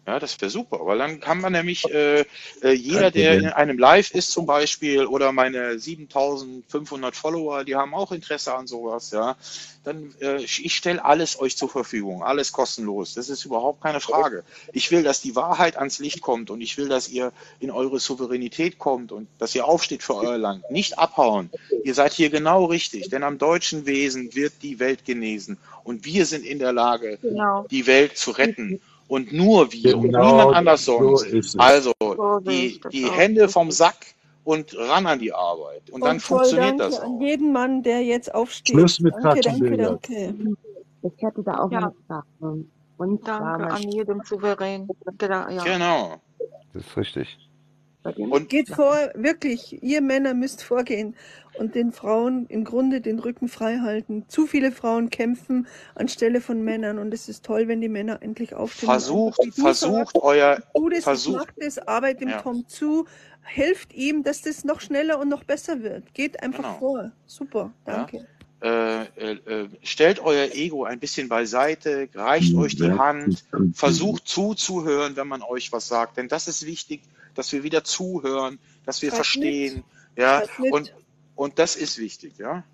Ja, 0.09 0.19
das 0.19 0.41
wäre 0.41 0.51
super, 0.51 0.79
weil 0.87 0.97
dann 0.97 1.21
kann 1.21 1.39
man 1.39 1.53
nämlich 1.53 1.85
äh, 1.93 2.25
äh, 2.63 2.73
jeder, 2.73 3.11
der 3.11 3.35
in 3.35 3.49
einem 3.49 3.77
Live 3.79 4.11
ist 4.13 4.31
zum 4.31 4.47
Beispiel 4.47 5.05
oder 5.05 5.33
meine 5.33 5.79
7500 5.79 7.15
Follower, 7.15 7.63
die 7.63 7.77
haben 7.77 7.95
auch 7.95 8.11
Interesse 8.11 8.55
an 8.55 8.67
sowas, 8.67 9.11
ja, 9.11 9.37
dann 9.85 10.15
äh, 10.23 10.43
ich 10.43 10.75
stelle 10.75 11.05
alles 11.05 11.39
euch 11.39 11.59
zur 11.59 11.69
Verfügung, 11.69 12.23
alles 12.23 12.53
kostenlos. 12.53 13.13
Das 13.13 13.29
ist 13.29 13.45
überhaupt 13.45 13.83
keine 13.83 14.01
Frage. 14.01 14.45
Ich 14.73 14.91
will, 14.91 15.03
dass 15.03 15.21
die 15.21 15.37
Wahrheit 15.37 15.77
ans 15.77 15.99
Licht 15.99 16.23
kommt 16.23 16.49
und 16.49 16.63
ich 16.63 16.79
will, 16.79 16.89
dass 16.89 17.11
ihr 17.11 17.31
in 17.61 17.71
eure 17.71 18.01
Souveränität 18.01 18.79
kommt 18.79 19.13
und 19.13 19.29
dass 19.39 19.55
ihr 19.55 19.67
aufsteht 19.67 20.03
für 20.03 20.15
euer 20.15 20.39
Land. 20.39 20.71
Nicht 20.71 20.99
abhauen. 20.99 21.51
Ihr 21.85 21.93
seid 21.93 22.15
hier 22.15 22.31
genau 22.31 22.65
richtig, 22.65 23.11
denn 23.11 23.25
am 23.25 23.37
deutschen 23.37 23.85
Wesen 23.85 24.35
wird 24.35 24.55
die 24.63 24.79
Welt 24.79 25.05
genesen 25.05 25.59
und 25.85 26.07
wir 26.07 26.25
sind 26.25 26.47
in 26.47 26.59
der 26.59 26.73
Lage, 26.73 27.19
Genau. 27.21 27.67
die 27.71 27.87
Welt 27.87 28.17
zu 28.17 28.31
retten. 28.31 28.81
Und 29.09 29.33
nur 29.33 29.73
wir 29.73 29.97
und 29.97 30.03
Genau 30.03 30.27
niemand 30.37 30.55
anders 30.57 30.85
so 30.85 30.99
sonst. 31.17 31.27
ist 31.33 31.55
es. 31.55 31.59
Also 31.59 31.93
So 32.01 32.41
sehe 32.45 32.73
die, 32.73 32.81
die. 32.93 33.11
Hände 33.11 33.49
vom 33.49 33.71
Sack 33.71 33.97
und 34.45 34.77
ran 34.77 35.07
an 35.07 35.19
die 35.19 35.33
Arbeit. 35.33 35.91
Und 35.91 36.05
dann 36.05 36.17
Und 36.17 36.21
voll 36.23 36.39
funktioniert 36.39 36.79
danke 36.79 36.95
das 36.95 37.01
an 37.01 37.13
auch. 37.17 37.21
jeden 37.21 37.53
Mann, 37.53 37.83
der 37.83 38.03
jetzt 38.05 38.35
aufsteht. 38.35 38.77
Schluss 38.77 39.01
mit 39.01 39.15
Danke, 39.23 39.41
danke, 39.41 39.77
danke. 39.77 40.35
Ich 41.03 41.13
hätte 41.23 41.43
da 41.43 41.59
auch 41.61 41.71
Ja, 41.71 41.79
eine 41.79 41.95
Frage. 42.07 42.65
Und 42.99 43.27
danke 43.27 43.67
an 43.69 43.83
jeden 43.83 44.23
Souverän. 44.25 44.89
Genau, 45.19 45.49
ja. 45.49 45.65
Genau. 45.65 46.17
Das 46.75 46.85
ist 46.87 46.97
richtig. 46.97 47.48
Bei 48.03 48.13
dem 48.13 48.33
Und 48.33 48.49
Geht 48.49 48.69
vor, 48.69 48.97
wirklich, 49.15 49.83
ihr 49.83 50.01
Männer 50.01 50.35
müsst 50.35 50.63
vorgehen 50.63 51.17
und 51.59 51.75
den 51.75 51.93
Frauen 51.93 52.47
im 52.49 52.65
Grunde 52.65 53.01
den 53.01 53.19
Rücken 53.19 53.49
frei 53.49 53.79
halten. 53.79 54.25
Zu 54.29 54.47
viele 54.47 54.71
Frauen 54.73 55.11
kämpfen 55.11 55.67
anstelle 55.95 56.41
von 56.41 56.63
Männern 56.63 56.99
und 56.99 57.13
es 57.13 57.29
ist 57.29 57.45
toll, 57.45 57.69
wenn 57.69 57.81
die 57.81 57.89
Männer 57.89 58.23
endlich 58.23 58.55
aufstehen 58.55 58.89
versucht, 58.89 59.39
du 59.39 59.51
versucht 59.51 60.13
sagst, 60.13 60.17
euer, 60.23 60.57
das, 60.57 60.99
ich 60.99 61.05
versucht, 61.05 61.37
mach 61.39 61.65
das, 61.65 61.79
arbeit 61.79 62.21
dem 62.21 62.29
ja, 62.29 62.41
Tom 62.41 62.67
zu, 62.69 63.07
helft 63.43 63.93
ihm, 63.95 64.23
dass 64.23 64.43
das 64.43 64.65
noch 64.65 64.81
schneller 64.81 65.19
und 65.19 65.29
noch 65.29 65.45
besser 65.45 65.83
wird. 65.83 66.15
Geht 66.15 66.43
einfach 66.43 66.65
genau. 66.65 66.79
vor. 66.79 67.13
Super, 67.27 67.73
Ja. 67.87 67.97
danke. 67.97 68.27
Äh, 68.61 69.03
äh, 69.03 69.39
äh, 69.47 69.69
stellt 69.85 70.19
euer 70.19 70.49
Ego 70.53 70.83
ein 70.83 70.99
bisschen 70.99 71.29
beiseite, 71.29 72.09
reicht 72.13 72.57
euch 72.57 72.75
die 72.75 72.91
Hand, 72.91 73.45
versucht 73.73 74.27
zuzuhören, 74.27 75.15
wenn 75.15 75.29
man 75.29 75.43
euch 75.43 75.71
was 75.71 75.87
sagt, 75.87 76.17
denn 76.17 76.27
das 76.27 76.49
ist 76.49 76.67
wichtig, 76.67 77.03
dass 77.39 77.53
wir 77.53 77.63
wieder 77.63 77.85
zuhören, 77.85 78.59
dass 78.85 79.01
wir 79.01 79.11
mit, 79.11 79.15
verstehen, 79.15 79.85
ja, 80.17 80.43
mit. 80.59 80.73
und, 80.73 80.95
und 81.37 81.61
das 81.61 81.77
ist 81.77 81.99
wichtig, 81.99 82.37
ja. 82.37 82.65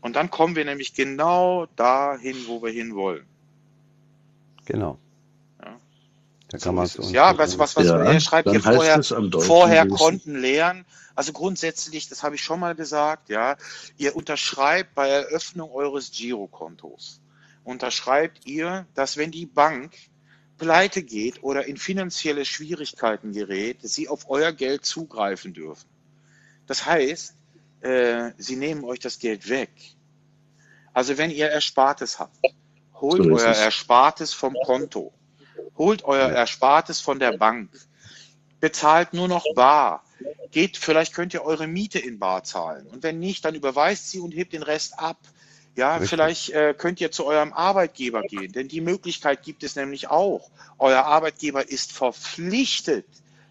Und 0.00 0.16
dann 0.16 0.28
kommen 0.28 0.56
wir 0.56 0.64
nämlich 0.64 0.92
genau 0.92 1.66
dahin, 1.76 2.36
wo 2.48 2.60
wir 2.64 2.72
hinwollen. 2.72 3.24
Genau. 4.64 4.98
Ja. 5.62 5.78
Da 6.48 6.58
So 6.58 6.64
kann 6.64 6.74
man 6.74 6.82
uns 6.82 7.12
Ja, 7.12 7.38
was, 7.38 7.56
was, 7.60 7.76
was, 7.76 7.86
Ja, 7.86 8.02
er 8.02 8.18
schreibt 8.18 8.50
hier 8.50 8.60
vorher, 8.60 9.00
vorher 9.04 9.84
Wesen. 9.84 9.96
Konten 9.96 10.40
leeren. 10.40 10.84
Also 11.14 11.32
grundsätzlich, 11.32 12.08
das 12.08 12.24
habe 12.24 12.34
ich 12.34 12.42
schon 12.42 12.58
mal 12.58 12.74
gesagt, 12.74 13.28
ja, 13.28 13.56
ihr 13.98 14.16
unterschreibt 14.16 14.96
bei 14.96 15.08
Eröffnung 15.08 15.70
eures 15.70 16.10
Girokontos, 16.10 17.20
unterschreibt 17.62 18.46
ihr, 18.46 18.84
dass 18.94 19.16
wenn 19.16 19.30
die 19.30 19.46
Bank 19.46 19.92
pleite 20.58 21.02
geht 21.02 21.42
oder 21.42 21.66
in 21.66 21.76
finanzielle 21.76 22.44
Schwierigkeiten 22.44 23.32
gerät, 23.32 23.78
sie 23.82 24.08
auf 24.08 24.28
euer 24.30 24.52
Geld 24.52 24.84
zugreifen 24.84 25.52
dürfen. 25.52 25.88
Das 26.66 26.86
heißt, 26.86 27.34
äh, 27.80 28.32
sie 28.38 28.56
nehmen 28.56 28.84
euch 28.84 28.98
das 28.98 29.18
Geld 29.18 29.48
weg. 29.48 29.70
Also 30.92 31.18
wenn 31.18 31.30
ihr 31.30 31.50
Erspartes 31.50 32.18
habt, 32.18 32.38
holt 32.94 33.22
So 33.22 33.30
euer 33.30 33.50
es. 33.50 33.58
Erspartes 33.58 34.32
vom 34.32 34.54
Konto, 34.64 35.12
holt 35.76 36.04
euer. 36.04 36.30
Erspartes 36.30 37.00
von 37.00 37.18
der 37.18 37.36
Bank, 37.36 37.70
bezahlt 38.60 39.12
nur 39.12 39.28
noch 39.28 39.44
bar, 39.54 40.02
geht, 40.50 40.78
vielleicht 40.78 41.12
könnt 41.12 41.34
ihr 41.34 41.42
eure 41.42 41.66
Miete 41.66 41.98
in 41.98 42.18
bar 42.18 42.44
zahlen 42.44 42.86
und 42.86 43.02
wenn 43.02 43.18
nicht, 43.18 43.44
dann 43.44 43.54
überweist 43.54 44.10
sie 44.10 44.20
und 44.20 44.32
hebt 44.32 44.54
den 44.54 44.62
Rest 44.62 44.98
ab. 44.98 45.18
Ja, 45.76 45.92
Richtig. 45.92 46.10
vielleicht 46.10 46.50
äh, 46.50 46.74
könnt 46.76 47.00
ihr 47.02 47.12
zu 47.12 47.26
eurem 47.26 47.52
Arbeitgeber 47.52 48.22
gehen, 48.22 48.50
denn 48.52 48.66
die 48.66 48.80
Möglichkeit 48.80 49.42
gibt 49.42 49.62
es 49.62 49.76
nämlich 49.76 50.08
auch. 50.08 50.50
Euer 50.78 51.04
Arbeitgeber 51.04 51.68
ist 51.68 51.92
verpflichtet, 51.92 53.06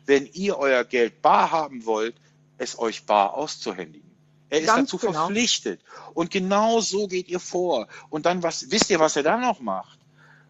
wenn 0.07 0.25
ihr 0.33 0.57
euer 0.57 0.83
Geld 0.83 1.21
bar 1.21 1.51
haben 1.51 1.85
wollt, 1.85 2.15
es 2.57 2.79
euch 2.79 3.05
bar 3.05 3.35
auszuhändigen. 3.35 4.09
Er 4.49 4.59
ist 4.59 4.67
Ganz 4.67 4.89
dazu 4.91 5.05
genau. 5.05 5.25
verpflichtet. 5.25 5.81
Und 6.13 6.31
genau 6.31 6.79
so 6.79 7.07
geht 7.07 7.27
ihr 7.27 7.39
vor. 7.39 7.87
Und 8.09 8.25
dann, 8.25 8.41
was, 8.41 8.71
wisst 8.71 8.89
ihr, 8.89 8.99
was 8.99 9.15
er 9.15 9.23
dann 9.23 9.41
noch 9.41 9.59
macht? 9.59 9.99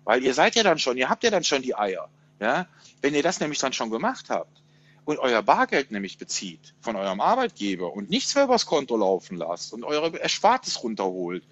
Weil 0.06 0.24
ihr 0.24 0.34
seid 0.34 0.56
ja 0.56 0.64
dann 0.64 0.80
schon, 0.80 0.98
ihr 0.98 1.10
habt 1.10 1.24
ja 1.24 1.32
dann 1.32 1.44
schon 1.44 1.62
die 1.62 1.76
Eier. 1.76 2.10
Ja? 2.40 2.68
Wenn 3.02 3.16
ihr 3.16 3.24
das 3.24 3.40
nämlich 3.42 3.60
dann 3.60 3.74
schon 3.74 3.90
gemacht 3.90 4.30
habt 4.30 4.62
und 5.04 5.20
euer 5.20 5.42
Bargeld 5.42 5.92
nämlich 5.92 6.18
bezieht 6.18 6.74
von 6.80 6.96
eurem 6.96 7.20
Arbeitgeber 7.20 7.92
und 7.94 8.10
nichts 8.10 8.36
mehr 8.36 8.46
übers 8.46 8.66
Konto 8.66 8.96
laufen 8.96 9.38
lasst 9.38 9.74
und 9.74 9.84
eure 9.84 10.18
Erspartes 10.18 10.84
runterholt, 10.84 11.44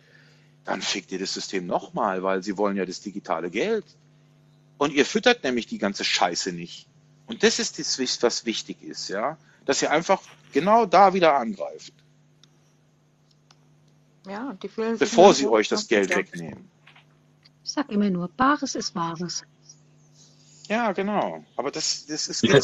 dann 0.65 0.81
fickt 0.81 1.11
ihr 1.11 1.19
das 1.19 1.33
System 1.33 1.65
nochmal, 1.65 2.23
weil 2.23 2.43
sie 2.43 2.57
wollen 2.57 2.77
ja 2.77 2.85
das 2.85 3.01
digitale 3.01 3.49
Geld. 3.49 3.85
Und 4.77 4.93
ihr 4.93 5.05
füttert 5.05 5.43
nämlich 5.43 5.67
die 5.67 5.77
ganze 5.77 6.03
Scheiße 6.03 6.51
nicht. 6.51 6.87
Und 7.27 7.43
das 7.43 7.59
ist 7.59 7.79
das, 7.79 8.23
was 8.23 8.45
wichtig 8.45 8.81
ist, 8.81 9.09
ja. 9.09 9.37
Dass 9.65 9.81
ihr 9.81 9.91
einfach 9.91 10.21
genau 10.51 10.85
da 10.85 11.13
wieder 11.13 11.35
angreift. 11.35 11.93
Ja, 14.27 14.53
die 14.61 14.69
fühlen 14.69 14.97
sich 14.97 15.09
bevor 15.09 15.33
sie 15.33 15.47
euch 15.47 15.67
das 15.67 15.87
Geld 15.87 16.15
wegnehmen. 16.15 16.69
Ich 17.63 17.71
sag 17.71 17.89
immer 17.89 18.09
nur, 18.09 18.29
Bares 18.29 18.75
ist 18.75 18.95
Wahres. 18.95 19.43
Ja, 20.69 20.91
genau. 20.91 21.43
Aber 21.55 21.71
das, 21.71 22.05
das 22.05 22.27
ist, 22.27 22.43
Ja, 22.43 22.59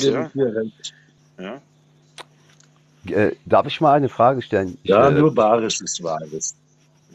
gebe 0.00 0.12
ja. 0.12 0.26
ich 0.26 0.32
dir 0.32 0.54
recht. 0.56 0.94
ja. 1.38 1.60
Äh, 3.06 3.36
darf 3.44 3.66
ich 3.66 3.80
mal 3.80 3.94
eine 3.94 4.08
Frage 4.08 4.40
stellen? 4.40 4.78
Ich, 4.82 4.90
Ja, 4.90 5.08
äh, 5.08 5.12
nur 5.12 5.34
Bares 5.34 5.80
ist 5.80 6.02
Wahres. 6.02 6.54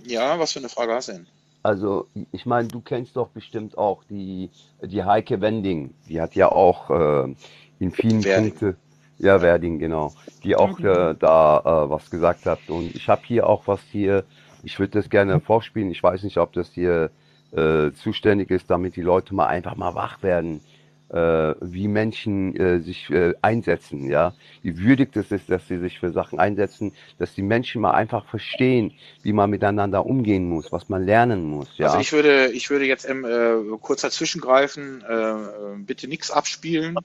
Ja, 0.05 0.39
was 0.39 0.53
für 0.53 0.59
eine 0.59 0.69
Frage 0.69 0.93
hast 0.93 1.09
du 1.09 1.13
denn? 1.13 1.27
Also, 1.61 2.07
ich 2.31 2.45
meine, 2.45 2.67
du 2.69 2.79
kennst 2.79 3.17
doch 3.17 3.29
bestimmt 3.29 3.77
auch 3.77 4.03
die, 4.09 4.49
die 4.81 5.03
Heike 5.03 5.41
Wending. 5.41 5.93
Die 6.07 6.21
hat 6.21 6.35
ja 6.35 6.49
auch 6.49 6.89
äh, 6.89 7.35
in 7.79 7.91
vielen. 7.91 8.21
Punkten, 8.21 8.77
ja, 9.19 9.41
Werding, 9.41 9.79
genau, 9.79 10.13
die 10.43 10.55
auch 10.55 10.79
äh, 10.79 11.13
da 11.19 11.59
äh, 11.59 11.89
was 11.89 12.09
gesagt 12.09 12.45
hat. 12.45 12.59
Und 12.69 12.95
ich 12.95 13.09
habe 13.09 13.21
hier 13.25 13.47
auch 13.47 13.67
was 13.67 13.81
hier, 13.91 14.23
ich 14.63 14.79
würde 14.79 14.99
das 14.99 15.09
gerne 15.09 15.41
vorspielen. 15.41 15.91
Ich 15.91 16.01
weiß 16.01 16.23
nicht, 16.23 16.37
ob 16.37 16.53
das 16.53 16.71
hier 16.71 17.11
äh, 17.51 17.91
zuständig 17.91 18.49
ist, 18.49 18.69
damit 18.69 18.95
die 18.95 19.01
Leute 19.01 19.35
mal 19.35 19.47
einfach 19.47 19.75
mal 19.75 19.93
wach 19.93 20.23
werden, 20.23 20.61
äh, 21.09 21.55
wie 21.61 21.87
Menschen 21.87 22.55
äh, 22.55 22.79
sich 22.79 23.09
äh, 23.09 23.33
einsetzen, 23.41 24.09
ja. 24.09 24.33
Wie 24.61 24.77
würdig 24.77 25.11
das 25.13 25.31
ist, 25.31 25.49
dass 25.49 25.67
sie 25.67 25.77
sich 25.77 25.99
für 25.99 26.11
Sachen 26.11 26.39
einsetzen, 26.39 26.93
dass 27.17 27.33
die 27.33 27.41
Menschen 27.41 27.81
mal 27.81 27.91
einfach 27.91 28.25
verstehen, 28.25 28.93
wie 29.23 29.33
man 29.33 29.49
miteinander 29.49 30.05
umgehen 30.05 30.47
muss, 30.47 30.71
was 30.71 30.89
man 30.89 31.03
lernen 31.03 31.43
muss, 31.45 31.77
ja. 31.77 31.87
Also 31.87 31.99
ich 31.99 32.11
würde, 32.11 32.51
ich 32.51 32.69
würde 32.69 32.85
jetzt 32.85 33.09
ähm, 33.09 33.25
äh, 33.25 33.77
kurz 33.81 34.01
dazwischen 34.01 34.41
greifen, 34.41 35.03
äh, 35.07 35.13
äh, 35.13 35.45
bitte 35.79 36.07
nichts 36.07 36.31
abspielen, 36.31 36.95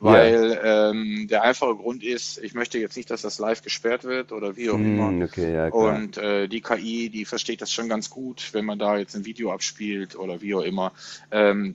weil 0.00 0.60
ähm, 0.62 1.26
der 1.28 1.42
einfache 1.42 1.74
Grund 1.74 2.04
ist, 2.04 2.38
ich 2.38 2.54
möchte 2.54 2.78
jetzt 2.78 2.96
nicht, 2.96 3.10
dass 3.10 3.22
das 3.22 3.38
live 3.38 3.62
gesperrt 3.62 4.04
wird 4.04 4.30
oder 4.30 4.56
wie 4.56 4.70
auch 4.70 4.74
immer. 4.74 5.08
Hm, 5.08 5.22
okay, 5.22 5.52
ja, 5.52 5.70
klar. 5.70 5.96
Und 5.96 6.18
äh, 6.18 6.46
die 6.46 6.60
KI, 6.60 7.10
die 7.10 7.24
versteht 7.24 7.62
das 7.62 7.72
schon 7.72 7.88
ganz 7.88 8.08
gut, 8.08 8.50
wenn 8.52 8.64
man 8.64 8.78
da 8.78 8.96
jetzt 8.96 9.16
ein 9.16 9.24
Video 9.24 9.52
abspielt 9.52 10.16
oder 10.16 10.40
wie 10.40 10.54
auch 10.54 10.62
immer. 10.62 10.92
Ähm, 11.32 11.74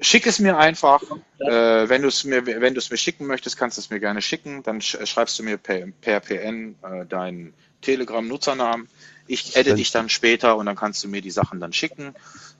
schick 0.00 0.26
es 0.26 0.38
mir 0.38 0.58
einfach. 0.58 1.02
Äh, 1.38 1.88
wenn 1.88 2.02
du 2.02 2.08
es 2.08 2.24
mir, 2.24 2.46
wenn 2.46 2.74
du 2.74 2.78
es 2.78 2.90
mir 2.90 2.96
schicken 2.96 3.26
möchtest, 3.26 3.56
kannst 3.56 3.76
du 3.76 3.80
es 3.80 3.90
mir 3.90 4.00
gerne 4.00 4.22
schicken. 4.22 4.62
Dann 4.62 4.80
sch 4.80 4.96
schreibst 5.04 5.38
du 5.38 5.42
mir 5.42 5.56
per, 5.56 5.86
per 6.00 6.20
PN 6.20 6.76
äh, 6.82 7.06
deinen 7.06 7.54
Telegram-Nutzernamen. 7.82 8.88
Ich 9.26 9.56
adde 9.58 9.74
dich 9.74 9.90
dann 9.90 10.08
später 10.08 10.56
und 10.56 10.66
dann 10.66 10.76
kannst 10.76 11.04
du 11.04 11.08
mir 11.08 11.20
die 11.20 11.30
Sachen 11.30 11.60
dann 11.60 11.72
schicken. 11.72 12.14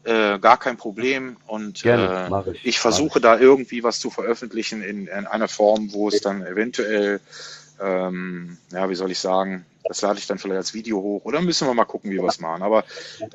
Äh, 0.05 0.39
gar 0.39 0.59
kein 0.59 0.77
Problem. 0.77 1.39
Und 1.47 1.82
Gerne, 1.82 2.44
äh, 2.47 2.51
ich. 2.52 2.66
ich 2.66 2.78
versuche 2.78 3.20
da 3.20 3.39
irgendwie 3.39 3.82
was 3.82 4.01
zu 4.01 4.10
veröffentlichen 4.10 4.82
in, 4.82 5.06
in 5.06 5.27
einer 5.27 5.48
Form, 5.48 5.93
wo 5.93 6.09
es 6.09 6.20
dann 6.20 6.43
eventuell, 6.43 7.20
ähm, 7.80 8.59
ja, 8.72 8.88
wie 8.88 8.94
soll 8.94 9.10
ich 9.10 9.18
sagen, 9.18 9.64
das 9.84 10.02
lade 10.02 10.18
ich 10.18 10.26
dann 10.26 10.38
vielleicht 10.38 10.59
als 10.59 10.74
Video 10.74 11.00
hoch 11.00 11.24
oder 11.24 11.40
müssen 11.40 11.66
wir 11.66 11.74
mal 11.74 11.84
gucken, 11.84 12.10
wie 12.10 12.16
wir 12.16 12.28
es 12.28 12.40
machen. 12.40 12.62
Aber 12.62 12.84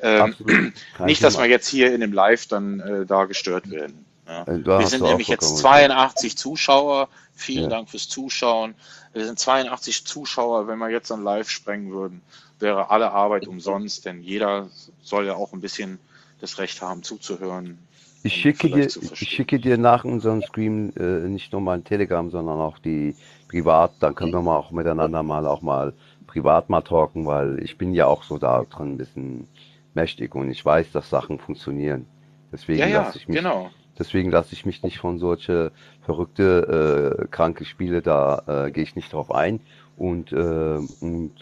ähm, 0.00 0.34
nicht, 1.04 1.22
dass 1.22 1.36
wir 1.38 1.46
jetzt 1.46 1.66
hier 1.68 1.92
in 1.92 2.00
dem 2.00 2.12
Live 2.12 2.46
dann 2.46 2.80
äh, 2.80 3.06
da 3.06 3.24
gestört 3.24 3.70
werden. 3.70 4.04
Ja. 4.26 4.42
Äh, 4.44 4.60
da 4.60 4.78
Wir 4.78 4.86
sind 4.86 5.02
nämlich 5.02 5.28
jetzt 5.28 5.60
vollkommen 5.60 5.74
recht. 5.74 5.90
82 5.90 6.38
Zuschauer. 6.38 7.08
Vielen 7.34 7.64
Ja. 7.64 7.70
Dank 7.70 7.90
fürs 7.90 8.08
Zuschauen. 8.08 8.74
Wir 9.12 9.24
sind 9.24 9.38
82 9.38 10.04
Zuschauer. 10.04 10.68
Wenn 10.68 10.78
wir 10.78 10.90
jetzt 10.90 11.10
ein 11.10 11.22
Live 11.22 11.50
sprengen 11.50 11.90
würden, 11.92 12.20
wäre 12.60 12.90
alle 12.90 13.10
Arbeit 13.10 13.46
umsonst, 13.48 14.04
denn 14.06 14.22
jeder 14.22 14.68
soll 15.02 15.26
ja 15.26 15.34
auch 15.34 15.52
ein 15.52 15.60
bisschen 15.60 15.98
das 16.40 16.58
Recht 16.58 16.80
haben, 16.82 17.02
zuzuhören. 17.02 17.78
Ich 18.22 18.34
schicke 18.34 18.70
dir, 18.70 18.86
ich 18.86 19.28
schicke 19.28 19.58
dir 19.58 19.76
nach 19.76 20.04
unserem 20.04 20.40
Stream 20.42 20.92
äh, 20.96 21.28
nicht 21.28 21.52
nur 21.52 21.60
mein 21.60 21.84
Telegram, 21.84 22.30
sondern 22.30 22.58
auch 22.58 22.78
die 22.78 23.14
privat. 23.54 23.92
Dann 24.00 24.14
können 24.14 24.32
wir 24.32 24.42
mal 24.42 24.56
auch 24.56 24.72
miteinander 24.72 25.22
mal 25.22 25.46
auch 25.46 25.62
mal 25.62 25.92
privat 26.26 26.68
mal 26.68 26.82
talken, 26.82 27.26
weil 27.26 27.62
ich 27.62 27.78
bin 27.78 27.94
ja 27.94 28.06
auch 28.06 28.24
so 28.24 28.38
da 28.38 28.64
drin 28.64 28.94
ein 28.94 28.96
bisschen 28.96 29.46
mächtig 29.94 30.34
und 30.34 30.50
ich 30.50 30.64
weiß, 30.64 30.90
dass 30.92 31.08
Sachen 31.08 31.38
funktionieren. 31.38 32.06
Deswegen 32.52 32.80
Ja, 32.80 32.88
ja, 32.88 33.02
lasse 33.02 33.18
ich 33.18 33.28
mich, 33.28 33.36
genau. 33.36 33.70
deswegen 33.96 34.30
lasse 34.32 34.52
ich 34.54 34.66
mich 34.66 34.82
nicht 34.82 34.98
von 34.98 35.18
solche 35.20 35.70
verrückte, 36.04 37.20
äh, 37.20 37.28
kranke 37.28 37.64
Spiele, 37.64 38.02
da 38.02 38.42
äh, 38.66 38.70
gehe 38.72 38.82
ich 38.82 38.96
nicht 38.96 39.12
drauf 39.12 39.30
ein 39.30 39.60
und, 39.96 40.32
äh, 40.32 40.80
und 41.00 41.32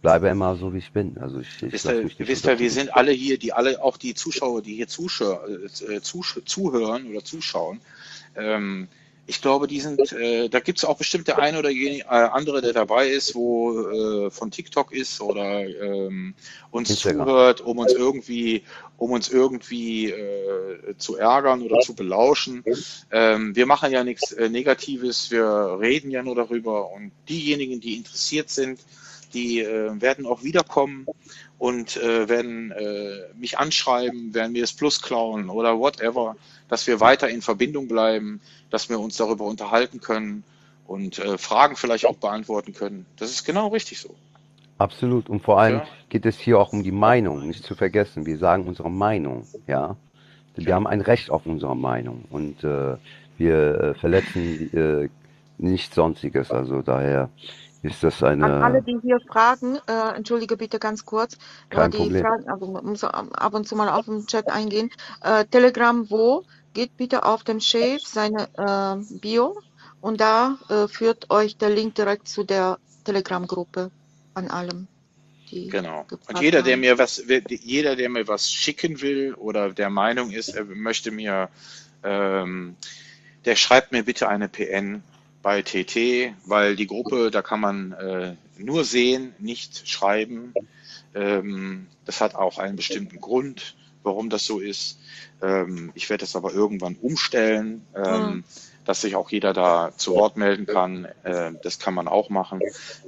bleibe 0.00 0.28
immer 0.28 0.56
so, 0.56 0.72
wie 0.72 0.78
ich 0.78 0.92
bin. 0.92 1.18
Also 1.18 1.40
ich, 1.40 1.62
ich 1.62 1.72
Wisst 1.72 1.86
ihr, 1.86 2.08
wisst 2.18 2.46
ihr, 2.46 2.58
wir 2.58 2.70
sind 2.70 2.94
alle 2.94 3.12
hier, 3.12 3.38
die 3.38 3.52
alle, 3.52 3.82
auch 3.82 3.98
die 3.98 4.14
Zuschauer, 4.14 4.62
die 4.62 4.76
hier 4.76 4.88
zuschau 4.88 5.40
äh, 5.46 6.00
zusch 6.00 6.40
zuhören 6.46 7.06
oder 7.10 7.22
zuschauen. 7.22 7.80
Ähm, 8.36 8.88
ich 9.28 9.42
glaube, 9.42 9.66
die 9.66 9.80
sind, 9.80 10.10
äh, 10.12 10.48
da 10.48 10.58
gibt 10.58 10.78
es 10.78 10.86
auch 10.86 10.96
bestimmt 10.96 11.28
der 11.28 11.38
eine 11.38 11.58
oder 11.58 11.70
äh, 11.70 12.02
andere, 12.02 12.62
der 12.62 12.72
dabei 12.72 13.08
ist, 13.08 13.34
wo 13.34 13.78
äh, 13.78 14.30
von 14.30 14.50
TikTok 14.50 14.90
ist 14.90 15.20
oder 15.20 15.66
ähm, 15.66 16.34
uns 16.70 16.88
Instagram. 16.88 17.26
zuhört, 17.26 17.60
um 17.60 17.76
uns 17.76 17.92
irgendwie, 17.92 18.62
um 18.96 19.10
uns 19.10 19.28
irgendwie 19.28 20.06
äh, 20.10 20.96
zu 20.96 21.16
ärgern 21.16 21.60
oder 21.60 21.80
zu 21.80 21.94
belauschen. 21.94 22.64
Ähm, 23.10 23.54
wir 23.54 23.66
machen 23.66 23.92
ja 23.92 24.02
nichts 24.02 24.32
äh, 24.32 24.48
Negatives, 24.48 25.30
wir 25.30 25.76
reden 25.78 26.10
ja 26.10 26.22
nur 26.22 26.34
darüber 26.34 26.90
und 26.90 27.12
diejenigen, 27.28 27.80
die 27.80 27.96
interessiert 27.96 28.48
sind, 28.48 28.80
die 29.34 29.60
äh, 29.60 30.00
werden 30.00 30.24
auch 30.24 30.42
wiederkommen 30.42 31.06
und 31.58 31.98
äh, 31.98 32.30
werden 32.30 32.70
äh, 32.70 33.34
mich 33.36 33.58
anschreiben, 33.58 34.32
werden 34.32 34.52
mir 34.52 34.62
das 34.62 34.72
Plus 34.72 35.02
klauen 35.02 35.50
oder 35.50 35.78
whatever, 35.78 36.36
dass 36.68 36.86
wir 36.86 37.00
weiter 37.00 37.28
in 37.28 37.42
Verbindung 37.42 37.88
bleiben, 37.88 38.40
dass 38.70 38.88
wir 38.88 38.98
uns 39.00 39.16
darüber 39.16 39.44
unterhalten 39.44 40.00
können 40.00 40.44
und 40.86 41.18
äh, 41.18 41.38
Fragen 41.38 41.76
vielleicht 41.76 42.06
auch 42.06 42.16
beantworten 42.16 42.72
können. 42.72 43.06
Das 43.16 43.30
ist 43.30 43.44
genau 43.44 43.68
richtig 43.68 44.00
so. 44.00 44.14
Absolut. 44.78 45.28
Und 45.28 45.40
vor 45.42 45.60
allem 45.60 45.78
Ja. 45.78 45.86
geht 46.08 46.24
es 46.24 46.38
hier 46.38 46.58
auch 46.58 46.72
um 46.72 46.82
die 46.82 46.92
Meinung, 46.92 47.46
nicht 47.46 47.64
zu 47.64 47.74
vergessen. 47.74 48.26
Wir 48.26 48.38
sagen 48.38 48.66
unsere 48.66 48.90
Meinung, 48.90 49.46
ja. 49.66 49.96
Wir 50.54 50.74
haben 50.74 50.88
ein 50.88 51.00
Recht 51.00 51.30
auf 51.30 51.46
unsere 51.46 51.76
Meinung 51.76 52.24
und 52.30 52.64
äh, 52.64 52.96
wir 53.36 53.80
äh, 53.80 53.94
verletzen 53.94 54.72
äh, 54.74 55.08
nichts 55.58 55.94
Sonstiges. 55.94 56.50
Also 56.50 56.82
daher 56.82 57.30
ist 57.82 58.02
das 58.02 58.22
An 58.24 58.42
alle, 58.42 58.64
eine 58.64 58.82
die 58.82 58.98
hier 59.02 59.20
fragen, 59.20 59.78
äh, 59.86 60.16
entschuldige 60.16 60.56
bitte 60.56 60.80
ganz 60.80 61.04
kurz, 61.04 61.38
kein 61.70 61.92
die 61.92 61.98
Problem. 61.98 62.22
Fragen, 62.22 62.48
also 62.48 62.66
man 62.66 62.84
muss 62.84 63.04
ab 63.04 63.54
und 63.54 63.68
zu 63.68 63.76
mal 63.76 63.88
auf 63.88 64.06
den 64.06 64.26
Chat 64.26 64.50
eingehen. 64.50 64.90
Äh, 65.22 65.44
Telegram 65.44 66.08
wo? 66.10 66.44
Geht 66.78 66.96
bitte 66.96 67.24
auf 67.24 67.42
dem 67.42 67.58
Chef 67.58 68.02
seine 68.06 68.48
äh, 68.56 69.18
Bio 69.18 69.60
und 70.00 70.20
da 70.20 70.58
äh, 70.68 70.86
führt 70.86 71.28
euch 71.28 71.56
der 71.56 71.70
Link 71.70 71.96
direkt 71.96 72.28
zu 72.28 72.44
der 72.44 72.78
Telegram-Gruppe 73.04 73.90
an 74.34 74.46
allem, 74.46 74.86
Genau. 75.50 76.06
Und 76.28 76.40
jeder, 76.40 76.62
der 76.62 76.76
mir 76.76 76.96
was, 76.96 77.20
jeder, 77.48 77.96
der 77.96 78.08
mir 78.08 78.28
was 78.28 78.52
schicken 78.52 79.00
will 79.00 79.34
oder 79.34 79.72
der 79.72 79.90
Meinung 79.90 80.30
ist, 80.30 80.50
er 80.50 80.66
möchte 80.66 81.10
mir, 81.10 81.48
ähm, 82.04 82.76
der 83.44 83.56
schreibt 83.56 83.90
mir 83.90 84.04
bitte 84.04 84.28
eine 84.28 84.48
PN 84.48 85.02
bei 85.42 85.62
TT, 85.62 86.32
weil 86.46 86.76
die 86.76 86.86
Gruppe, 86.86 87.32
da 87.32 87.42
kann 87.42 87.58
man 87.58 87.92
äh, 87.92 88.34
nur 88.56 88.84
sehen, 88.84 89.34
nicht 89.40 89.88
schreiben. 89.88 90.54
Ähm, 91.12 91.88
das 92.04 92.20
hat 92.20 92.36
auch 92.36 92.58
einen 92.58 92.76
bestimmten 92.76 93.20
Grund, 93.20 93.74
warum 94.08 94.30
das 94.30 94.44
so 94.44 94.58
ist. 94.58 94.98
Ähm, 95.42 95.92
ich 95.94 96.08
werde 96.10 96.22
das 96.22 96.34
aber 96.34 96.52
irgendwann 96.52 96.96
umstellen, 97.00 97.86
ähm, 97.94 98.04
Hm. 98.04 98.44
dass 98.84 99.02
sich 99.02 99.14
auch 99.16 99.30
jeder 99.30 99.52
da 99.52 99.92
zu 99.96 100.14
Wort 100.14 100.36
melden 100.38 100.66
kann. 100.66 101.04
Äh, 101.22 101.52
das 101.62 101.78
kann 101.78 101.94
man 101.94 102.08
auch 102.08 102.30
machen. 102.30 102.60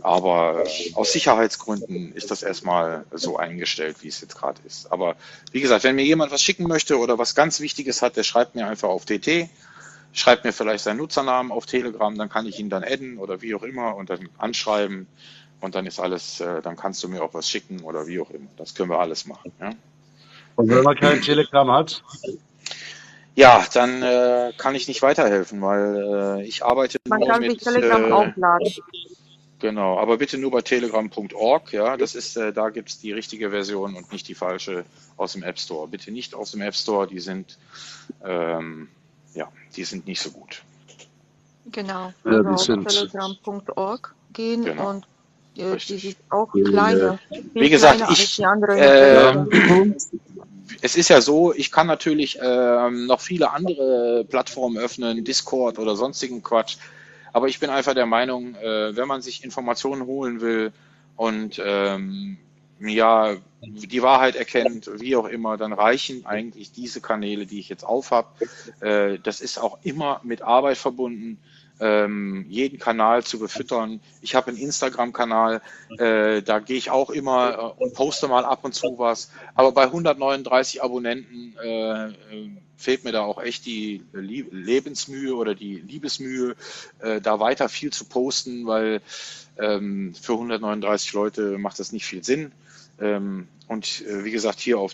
Aber 0.03 0.65
aus 0.95 1.13
Sicherheitsgründen 1.13 2.13
ist 2.13 2.31
das 2.31 2.43
erstmal 2.43 3.05
so 3.13 3.39
eingestellt, 3.39 3.97
wie 4.03 4.09
es 4.09 4.21
jetzt 4.21 4.37
gerade 4.37 4.61
ist. 4.67 4.93
Aber 4.93 5.17
wie 5.53 5.61
gesagt, 5.63 5.85
wenn 5.85 5.97
mir 5.97 6.05
jemand 6.05 6.33
was 6.33 6.43
schicken 6.43 6.69
möchte 6.69 6.99
oder 6.99 7.19
was 7.19 7.35
ganz 7.35 7.61
Wichtiges 7.61 8.03
hat, 8.03 8.17
der 8.17 8.25
schreibt 8.25 8.55
mir 8.55 8.67
einfach 8.67 8.91
auf 8.91 9.07
TT, 9.07 9.49
schreibt 10.13 10.45
mir 10.45 10.53
vielleicht 10.53 10.85
seinen 10.85 10.99
Nutzernamen 10.99 11.51
auf 11.51 11.67
Telegram, 11.67 12.17
dann 12.17 12.29
kann 12.29 12.47
ich 12.47 12.59
ihn 12.59 12.69
dann 12.69 12.85
adden 12.85 13.19
oder 13.19 13.41
wie 13.43 13.55
auch 13.55 13.63
immer 13.63 13.97
und 13.97 14.11
dann 14.11 14.29
anschreiben 14.39 15.07
und 15.61 15.75
dann 15.75 15.87
ist 15.87 16.01
alles, 16.01 16.41
äh, 16.41 16.63
dann 16.63 16.77
kannst 16.77 17.03
du 17.05 17.09
mir 17.09 17.23
auch 17.23 17.35
was 17.35 17.49
schicken 17.49 17.81
oder 17.81 18.07
wie 18.07 18.21
auch 18.21 18.31
immer. 18.31 18.49
Das 18.57 18.75
können 18.75 18.91
wir 18.91 18.99
alles 18.99 19.27
machen. 19.27 19.53
Ja, 19.61 19.71
Und 20.61 20.71
wenn 20.71 20.85
man 20.85 20.97
kein 20.97 21.23
Telegram 21.23 21.71
hat, 21.71 22.03
ja 23.35 23.65
dann 23.73 24.03
äh, 24.03 24.53
kann 24.57 24.75
ich 24.75 24.89
nicht 24.89 25.03
weiterhelfen, 25.03 25.61
weil 25.63 26.41
äh, 26.41 26.47
ich 26.47 26.65
arbeite 26.65 26.99
Man 27.09 27.21
nur 27.21 27.29
kann 27.29 27.43
sich 27.43 27.53
mit 27.53 27.63
Telegram 27.63 28.05
äh, 28.05 28.13
aufladen. 28.13 28.73
Genau, 29.61 29.99
aber 29.99 30.17
bitte 30.17 30.39
nur 30.39 30.51
bei 30.51 30.63
telegram.org, 30.63 31.73
ja, 31.73 31.99
das 31.99 32.15
ist, 32.15 32.37
äh, 32.37 32.53
da 32.53 32.71
gibt's 32.71 32.99
die 32.99 33.13
richtige 33.13 33.51
Version 33.51 33.95
und 33.95 34.11
nicht 34.11 34.27
die 34.27 34.35
falsche 34.35 34.85
aus 35.19 35.35
dem 35.35 35.43
App 35.43 35.59
Store. 35.59 35.87
Bitte 35.87 36.11
nicht 36.11 36.35
aus 36.35 36.53
dem 36.53 36.63
App 36.63 36.75
Store, 36.75 37.07
die 37.07 37.21
sind, 37.21 37.59
ähm, 38.25 38.89
ja, 39.35 39.49
die 39.77 39.85
sind 39.85 40.07
nicht 40.07 40.23
so 40.23 40.31
gut. 40.31 40.63
Genau. 41.71 42.13
ja, 42.25 42.31
Also 42.31 42.43
die 42.43 42.49
auf 42.49 42.63
sind 42.63 42.89
telegram.org 42.89 44.15
gehen 44.33 44.65
Genau, 44.65 44.91
und 44.91 45.07
äh, 45.57 45.77
die 45.77 45.99
sind 45.99 46.17
auch 46.31 46.55
äh, 46.55 46.63
kleiner, 46.63 47.19
Wie 47.29 47.61
viel 47.61 47.71
gesagt, 47.71 47.97
kleiner 47.97 48.11
als 48.11 48.19
ich, 48.19 48.37
die 48.37 48.45
anderen 48.47 48.79
äh. 48.79 49.95
es 50.81 50.97
ist 50.97 51.09
ja 51.09 51.21
so, 51.21 51.53
ich 51.55 51.71
kann 51.71 51.87
natürlich 51.87 52.39
ähm, 52.43 53.07
noch 53.07 53.21
viele 53.21 53.51
andere 53.51 54.25
Plattformen 54.29 54.79
öffnen, 54.79 55.25
Discord 55.25 55.79
oder 55.79 55.97
sonstigen 55.97 56.43
Quatsch, 56.43 56.77
aber 57.33 57.49
ich 57.49 57.61
bin 57.61 57.71
einfach 57.71 57.95
der 57.95 58.07
Meinung, 58.07 58.55
äh, 58.57 58.97
wenn 58.97 59.09
man 59.09 59.23
sich 59.23 59.45
Informationen 59.45 60.07
holen 60.07 60.41
will 60.41 60.73
und 61.17 61.61
ähm, 61.65 62.39
ja, 62.81 63.37
die 63.63 64.03
Wahrheit 64.03 64.37
erkennt, 64.37 64.91
wie 65.01 65.15
auch 65.17 65.27
immer, 65.27 65.57
dann 65.59 65.73
reichen 65.73 66.25
eigentlich 66.25 66.73
diese 66.73 67.01
Kanäle, 67.01 67.45
die 67.45 67.61
ich 67.61 67.69
jetzt 67.69 67.85
aufhab. 67.85 68.35
Äh, 68.81 69.19
das 69.23 69.41
ist 69.41 69.59
auch 69.59 69.79
immer 69.83 70.21
mit 70.25 70.43
Arbeit 70.43 70.79
verbunden 70.79 71.39
ähm, 71.81 72.45
jeden 72.49 72.79
Kanal 72.79 73.25
zu 73.25 73.39
befüttern. 73.39 74.01
Ich 74.21 74.35
habe 74.35 74.49
einen 74.49 74.59
Instagram-Kanal, 74.59 75.63
äh, 75.99 76.43
da 76.43 76.59
gehe 76.59 76.77
ich 76.77 76.91
auch 76.91 77.11
immer 77.11 77.75
äh, 77.79 77.83
und 77.83 77.95
poste 77.95 78.29
mal 78.29 78.45
ab 78.45 78.61
und 78.65 78.75
zu 78.75 78.99
was. 78.99 79.31
Aber 79.55 79.73
bei 79.73 79.85
139 79.85 80.83
Abonnenten 80.83 81.57
äh, 81.63 82.09
äh, 82.09 82.13
fehlt 82.77 83.05
mir 83.05 83.13
da 83.13 83.23
auch 83.23 83.43
echt 83.43 83.65
die 83.67 84.05
Lebensmühe 84.13 85.35
oder 85.35 85.55
die 85.55 85.77
Liebesmühe, 85.77 86.55
äh, 87.01 87.21
da 87.21 87.41
weiter 87.41 87.69
viel 87.69 87.93
zu 87.93 88.05
posten, 88.05 88.67
weil 88.67 89.01
ähm, 89.59 90.15
für 90.15 90.35
139 90.35 91.13
Leute 91.15 91.59
macht 91.59 91.79
das 91.79 91.93
nicht 91.93 92.05
viel 92.05 92.23
Sinn. 92.23 92.53
Ähm, 93.01 93.49
und 93.69 94.03
äh, 94.07 94.25
wie 94.25 94.31
gesagt, 94.31 94.61
hier 94.61 94.79
auf 94.79 94.93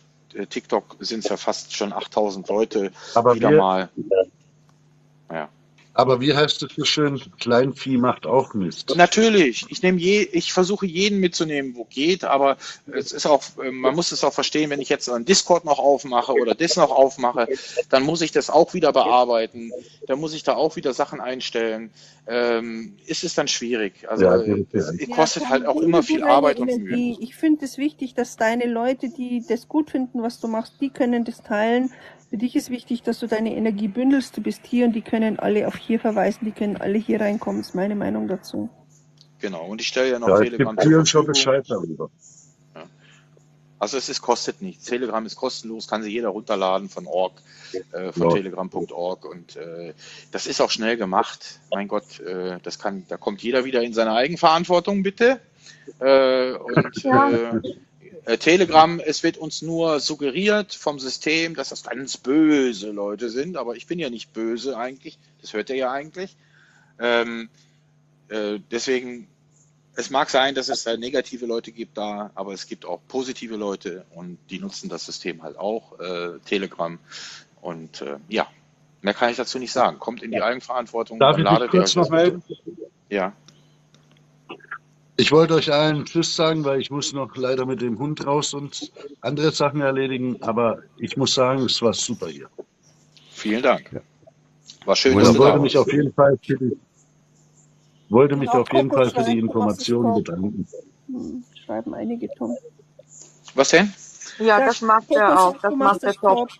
TikTok 0.50 0.96
sind 1.00 1.20
es 1.20 1.30
ja 1.30 1.38
fast 1.38 1.74
schon 1.74 1.94
8000 1.94 2.46
Leute 2.48 2.90
Aber 3.14 3.34
wieder 3.34 3.50
wir, 3.50 3.56
mal. 3.56 3.88
Aber 5.96 6.20
wie 6.20 6.34
heißt 6.34 6.62
es 6.62 6.74
so 6.76 6.84
schön? 6.84 7.18
Kleinvieh 7.40 7.96
macht 7.96 8.26
auch 8.26 8.52
Mist. 8.52 8.94
Natürlich, 8.96 9.64
ich 9.70 9.82
nehme 9.82 9.98
je, 9.98 10.28
ich 10.30 10.52
versuche 10.52 10.84
jeden 10.84 11.20
mitzunehmen, 11.20 11.74
wo 11.74 11.84
geht, 11.84 12.22
aber 12.22 12.58
es 12.92 13.12
ist 13.12 13.24
auch, 13.24 13.42
äh, 13.62 13.70
man 13.70 13.94
muss 13.94 14.12
es 14.12 14.22
auch 14.22 14.34
verstehen, 14.34 14.68
wenn 14.68 14.82
ich 14.82 14.90
jetzt 14.90 15.08
einen 15.08 15.24
Discord 15.24 15.64
noch 15.64 15.78
aufmache 15.78 16.34
oder 16.34 16.54
das 16.54 16.76
noch 16.76 16.90
aufmache, 16.90 17.48
dann 17.88 18.02
muss 18.02 18.20
ich 18.20 18.30
das 18.30 18.50
auch 18.50 18.74
wieder 18.74 18.92
bearbeiten, 18.92 19.72
dann 20.06 20.20
muss 20.20 20.34
ich 20.34 20.42
da 20.42 20.54
auch 20.54 20.76
wieder 20.76 20.92
Sachen 20.92 21.22
einstellen. 21.22 21.90
Ähm, 22.28 22.96
ist 23.06 23.24
es 23.24 23.34
dann 23.34 23.48
schwierig. 23.48 24.06
Also 24.06 24.24
Ja, 24.24 24.36
äh, 24.36 24.66
es 24.72 25.08
kostet 25.08 25.48
halt 25.48 25.64
auch 25.64 25.80
immer 25.80 26.02
viel 26.02 26.24
Arbeit 26.24 26.58
und 26.58 26.66
Mühe. 26.66 27.16
Ich 27.20 27.36
finde 27.36 27.64
es 27.64 27.78
wichtig, 27.78 28.14
dass 28.14 28.36
deine 28.36 28.66
Leute, 28.66 29.08
die 29.08 29.42
das 29.48 29.66
gut 29.66 29.90
finden, 29.90 30.22
was 30.22 30.40
du 30.40 30.48
machst, 30.48 30.74
die 30.80 30.90
können 30.90 31.24
das 31.24 31.42
teilen. 31.42 31.90
Für 32.30 32.36
dich 32.38 32.56
ist 32.56 32.70
wichtig, 32.70 33.02
dass 33.02 33.20
du 33.20 33.26
deine 33.28 33.54
Energie 33.54 33.88
bündelst. 33.88 34.36
Du 34.36 34.40
bist 34.42 34.62
hier 34.66 34.86
und 34.86 34.92
die 34.94 35.02
können 35.02 35.38
alle 35.38 35.68
auf 35.68 35.76
hier 35.76 36.00
verweisen, 36.00 36.40
die 36.44 36.50
können 36.52 36.76
alle 36.76 36.98
hier 36.98 37.20
reinkommen, 37.20 37.60
ist 37.60 37.74
meine 37.74 37.94
Meinung 37.94 38.26
dazu. 38.26 38.68
Genau, 39.38 39.66
und 39.66 39.80
ich 39.80 39.88
stelle 39.88 40.10
ja 40.10 40.18
noch 40.18 40.28
Ja, 40.28 40.40
ich 40.40 40.50
Telegram 40.50 40.74
gebe 40.74 40.82
zur 40.82 40.90
vielen 40.90 41.06
schon. 41.06 41.26
Bescheid 41.26 41.64
darüber. 41.68 42.10
Ja. 42.74 42.84
Also 43.78 43.96
es 43.98 44.08
ist, 44.08 44.22
kostet 44.22 44.60
nichts. 44.62 44.86
Telegram 44.86 45.24
ist 45.24 45.36
kostenlos, 45.36 45.86
kann 45.86 46.02
sich 46.02 46.12
jeder 46.14 46.28
runterladen 46.30 46.88
von 46.88 47.06
org, 47.06 47.34
äh, 47.92 48.10
von 48.12 48.30
Ja. 48.30 48.36
telegram.org 48.36 49.24
und 49.24 49.54
äh, 49.56 49.92
das 50.32 50.46
ist 50.46 50.60
auch 50.60 50.70
schnell 50.70 50.96
gemacht. 50.96 51.60
Mein 51.70 51.86
Gott, 51.86 52.18
äh, 52.20 52.58
das 52.62 52.78
kann, 52.78 53.04
da 53.08 53.18
kommt 53.18 53.42
jeder 53.42 53.64
wieder 53.64 53.82
in 53.82 53.92
seine 53.92 54.12
Eigenverantwortung, 54.14 55.02
bitte. 55.02 55.38
Äh, 56.00 56.52
und 56.54 57.02
Ja. 57.04 57.60
Äh, 58.26 58.38
Telegram, 58.38 59.00
es 59.00 59.22
wird 59.22 59.38
uns 59.38 59.62
nur 59.62 60.00
suggeriert 60.00 60.74
vom 60.74 60.98
System, 60.98 61.54
dass 61.54 61.68
das 61.68 61.84
ganz 61.84 62.16
böse 62.16 62.90
Leute 62.90 63.30
sind, 63.30 63.56
aber 63.56 63.76
ich 63.76 63.86
bin 63.86 64.00
ja 64.00 64.10
nicht 64.10 64.32
böse 64.32 64.76
eigentlich, 64.76 65.16
das 65.40 65.52
hört 65.52 65.70
ihr 65.70 65.76
ja 65.76 65.92
eigentlich. 65.92 66.36
Ähm, 66.98 67.48
äh, 68.28 68.58
deswegen, 68.72 69.28
es 69.94 70.10
mag 70.10 70.28
sein, 70.28 70.56
dass 70.56 70.68
es 70.68 70.82
da 70.82 70.96
negative 70.96 71.46
Leute 71.46 71.70
gibt 71.70 71.96
da, 71.96 72.32
aber 72.34 72.52
es 72.52 72.66
gibt 72.66 72.84
auch 72.84 73.00
positive 73.06 73.54
Leute 73.54 74.04
und 74.12 74.38
die 74.50 74.58
nutzen 74.58 74.88
das 74.88 75.06
System 75.06 75.44
halt 75.44 75.56
auch, 75.56 75.98
äh, 76.00 76.40
Telegram. 76.44 76.98
Und 77.60 78.02
äh, 78.02 78.16
ja, 78.28 78.48
mehr 79.02 79.14
kann 79.14 79.30
ich 79.30 79.36
dazu 79.36 79.60
nicht 79.60 79.72
sagen. 79.72 80.00
Kommt 80.00 80.24
in 80.24 80.32
die 80.32 80.42
Eigenverantwortung, 80.42 81.20
Darf 81.20 81.38
ich 81.38 81.70
kurz 81.70 81.94
noch 81.94 82.10
melden? 82.10 82.42
Ja, 83.08 83.34
Ich 85.18 85.32
wollte 85.32 85.54
euch 85.54 85.72
allen 85.72 86.04
Tschüss 86.04 86.36
sagen, 86.36 86.64
weil 86.64 86.80
ich 86.80 86.90
muss 86.90 87.12
noch 87.12 87.34
leider 87.36 87.64
mit 87.64 87.80
dem 87.80 87.98
Hund 87.98 88.26
raus 88.26 88.52
und 88.52 88.92
andere 89.22 89.50
Sachen 89.50 89.80
erledigen. 89.80 90.42
Aber 90.42 90.78
ich 90.98 91.16
muss 91.16 91.34
sagen, 91.34 91.62
es 91.62 91.80
war 91.80 91.94
super 91.94 92.28
hier. 92.28 92.48
vielen 93.30 93.62
Dank. 93.62 94.02
War 94.84 94.94
schön, 94.94 95.18
ich 95.18 95.38
wollte 95.38 95.58
mich 95.58 95.76
auf 95.76 95.90
jeden 95.92 96.12
Fall 96.12 96.38
für 96.42 96.56
die, 96.56 96.76
wollte 98.08 98.36
mich 98.36 98.50
auf 98.50 98.70
jeden 98.72 98.90
Fall 98.90 99.10
für 99.10 99.24
die 99.24 99.38
Informationen 99.38 100.22
bedanken. 100.22 100.68
Hm, 101.08 101.44
schreiben 101.64 101.94
einige 101.94 102.28
Tom. 102.34 102.56
Was 103.54 103.70
denn? 103.70 103.92
Ja, 104.38 104.58
Ja, 104.58 104.66
das 104.66 104.82
macht 104.82 105.10
er 105.10 105.40
auch. 105.40 105.56
Das 105.60 105.74
macht 105.74 106.02
er 106.02 106.12
das 106.12 106.20
top. 106.20 106.50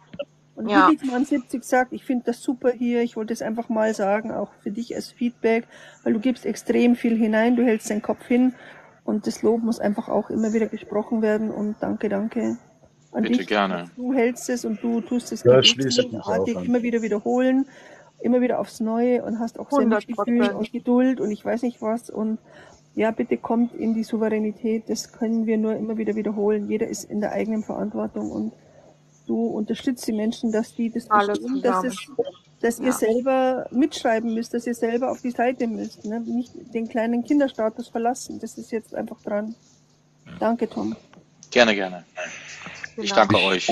Und 0.57 0.69
Ja. 0.69 0.89
Hibitman70 0.89 1.63
sagt, 1.63 1.93
ich 1.93 2.05
finde 2.05 2.25
das 2.27 2.43
super 2.43 2.71
hier. 2.73 3.03
Ich 3.03 3.17
wollte 3.17 3.33
es 3.33 3.43
einfach 3.43 3.69
mal 3.69 3.95
sagen, 3.95 4.33
auch 4.33 4.51
für 4.63 4.71
dich 4.71 4.95
als 4.95 5.11
Feedback, 5.13 5.67
weil 6.03 6.15
du 6.15 6.19
gibst 6.21 6.47
extrem 6.47 6.97
viel 6.97 7.17
hinein, 7.17 7.57
du 7.57 7.65
hältst 7.65 7.91
den 7.91 8.03
Kopf 8.03 8.25
hin 8.27 8.55
und 9.05 9.27
das 9.27 9.43
Lob 9.43 9.63
muss 9.63 9.79
einfach 9.79 10.09
auch 10.09 10.31
immer 10.31 10.53
wieder 10.53 10.67
gesprochen 10.67 11.23
werden 11.23 11.51
und 11.51 11.77
danke, 11.81 12.09
danke 12.09 12.57
an 13.13 13.23
Bitte 13.23 13.39
dich. 13.39 13.47
gerne. 13.47 13.91
Du 13.97 14.13
hältst 14.15 14.49
es 14.51 14.65
und 14.65 14.83
du 14.83 15.01
tust 15.03 15.31
es 15.33 15.43
Da 15.43 15.63
schließe 15.63 16.01
ich 16.03 16.13
mich 16.13 16.21
auch 16.21 16.45
gebetsmühlenartig 16.45 16.57
an. 16.57 16.65
immer 16.65 16.83
wieder 16.83 17.03
wiederholen, 17.03 17.67
immer 18.21 18.41
wieder 18.41 18.59
aufs 18.59 18.81
Neue 18.81 19.23
und 19.25 19.39
hast 19.39 19.59
auch 19.59 19.71
100 19.71 20.03
Selbstgefühl 20.07 20.51
und 20.51 20.73
Geduld 20.73 21.21
und 21.21 21.31
ich 21.31 21.45
weiß 21.45 21.63
nicht 21.63 21.81
was 21.83 22.11
und 22.11 22.39
ja, 22.95 23.11
bitte 23.11 23.37
kommt 23.37 23.75
in 23.75 23.93
die 23.93 24.05
Souveränität. 24.05 24.85
Das 24.89 25.13
können 25.13 25.45
wir 25.45 25.59
nur 25.59 25.77
immer 25.77 25.99
wieder 25.99 26.15
wiederholen. 26.15 26.71
Jeder 26.71 26.89
ist 26.89 27.05
in 27.05 27.21
der 27.21 27.33
eigenen 27.33 27.63
Verantwortung 27.63 28.31
und 28.31 28.53
du 29.27 29.47
unterstützt 29.47 30.07
die 30.07 30.13
Menschen, 30.13 30.53
dass 30.53 30.75
die 30.75 30.91
das 30.91 31.11
Alles 31.11 31.39
verstehen, 31.39 31.63
dass, 31.63 31.85
es, 31.85 31.97
dass 32.61 32.79
ihr 32.81 32.87
Ja. 32.87 32.93
selber 32.93 33.67
mitschreiben 33.71 34.35
müsst, 34.35 34.55
dass 34.55 34.67
ihr 34.67 34.75
selber 34.75 35.11
auf 35.11 35.21
die 35.23 35.31
Seite 35.31 35.67
müsst. 35.67 36.05
Ne? 36.05 36.21
Nicht 36.21 36.53
den 36.75 36.89
kleinen 36.89 37.25
Kinderstatus 37.25 37.89
verlassen. 37.89 38.39
Das 38.41 38.57
ist 38.59 38.71
jetzt 38.73 38.95
einfach 38.95 39.21
dran. 39.23 39.55
Danke, 40.39 40.69
Tom. 40.69 40.97
Gerne, 41.51 41.75
gerne. 41.75 42.05
Ich 42.97 43.11
Genau. 43.11 43.15
danke 43.15 43.39
euch. 43.41 43.69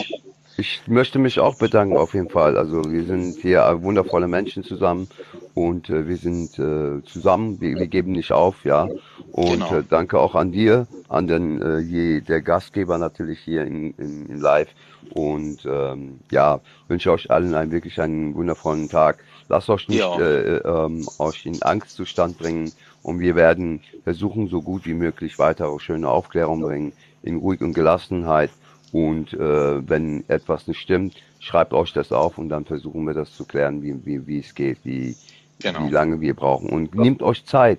ich 0.57 0.83
möchte 0.86 1.18
mich 1.18 1.41
auch 1.41 1.57
bedanken 1.57 1.97
auf 1.97 2.15
jeden 2.15 2.28
Fall. 2.31 2.57
Also 2.57 2.91
wir 2.91 3.05
sind 3.05 3.39
hier 3.41 3.83
wundervolle 3.83 4.28
Menschen 4.28 4.62
zusammen 4.65 5.08
und 5.55 5.91
äh, 5.91 6.07
wir 6.07 6.16
sind 6.16 6.58
äh, 6.58 7.02
zusammen, 7.05 7.60
wir, 7.60 7.78
wir 7.78 7.86
geben 7.89 8.12
nicht 8.12 8.33
auf, 8.33 8.65
ja. 8.65 8.91
Und 9.33 9.52
Genau. 9.55 9.74
äh, 9.78 9.84
danke 9.89 10.18
auch 10.20 10.34
an 10.34 10.52
dir, 10.52 10.86
an 11.08 11.26
den 11.26 11.60
äh, 11.60 11.78
je, 11.78 12.20
der 12.20 12.41
Gastgeber 12.42 12.99
natürlich 12.99 13.41
hier 13.41 13.65
in, 13.65 13.92
in, 13.94 14.26
in 14.26 14.41
Live. 14.41 14.68
Und 15.12 15.58
ähm, 15.66 16.20
ja, 16.31 16.60
wünsche 16.89 17.12
euch 17.12 17.31
allen 17.31 17.55
einen 17.55 17.70
wirklich 17.73 18.00
einen 18.00 18.34
wundervollen 18.34 18.89
Tag. 18.89 19.23
Lasst 19.49 19.68
euch 19.70 19.89
nicht 19.89 19.99
Ja. 20.00 20.18
äh, 20.18 20.57
ähm, 20.58 21.07
euch 21.18 21.44
in 21.47 21.60
Angstzustand 21.62 22.39
bringen 22.39 22.73
und 23.02 23.20
wir 23.20 23.36
werden 23.36 23.81
versuchen, 24.05 24.49
so 24.49 24.62
gut 24.62 24.86
wie 24.86 24.94
möglich 24.94 25.39
weitere 25.39 25.78
schöne 25.78 26.08
Aufklärung 26.08 26.62
bringen, 26.62 26.92
in 27.23 27.36
Ruhe 27.36 27.58
und 27.60 27.74
Gelassenheit. 27.74 28.50
Und 28.92 29.33
äh, 29.34 29.89
wenn 29.89 30.24
etwas 30.28 30.66
nicht 30.68 30.81
stimmt, 30.81 31.16
schreibt 31.41 31.73
euch 31.74 31.92
das 31.92 32.12
auf 32.12 32.39
und 32.39 32.49
dann 32.49 32.65
versuchen 32.65 33.05
wir 33.07 33.12
das 33.15 33.34
zu 33.34 33.44
klären, 33.44 33.83
wie, 33.83 33.94
wie, 34.07 34.26
wie 34.26 34.39
es 34.39 34.55
geht, 34.55 34.78
wie, 34.84 35.15
Genau. 35.60 35.86
wie 35.86 35.91
lange 35.91 36.20
wir 36.20 36.34
brauchen. 36.34 36.68
Und 36.68 36.94
nehmt 36.94 37.23
euch 37.23 37.44
Zeit. 37.47 37.78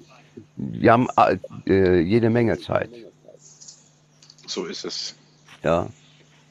Wir 0.55 0.91
haben 0.93 1.07
äh, 1.67 1.99
jede 1.99 2.29
Menge 2.29 2.57
Zeit. 2.59 2.89
So 4.47 4.65
ist 4.65 4.85
es. 4.85 5.15
Ja, 5.63 5.87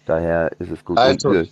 daher 0.04 0.50
ist 0.58 0.70
es 0.70 0.84
gut. 0.84 0.98
Also, 0.98 1.30
Und, 1.30 1.34
äh, 1.34 1.48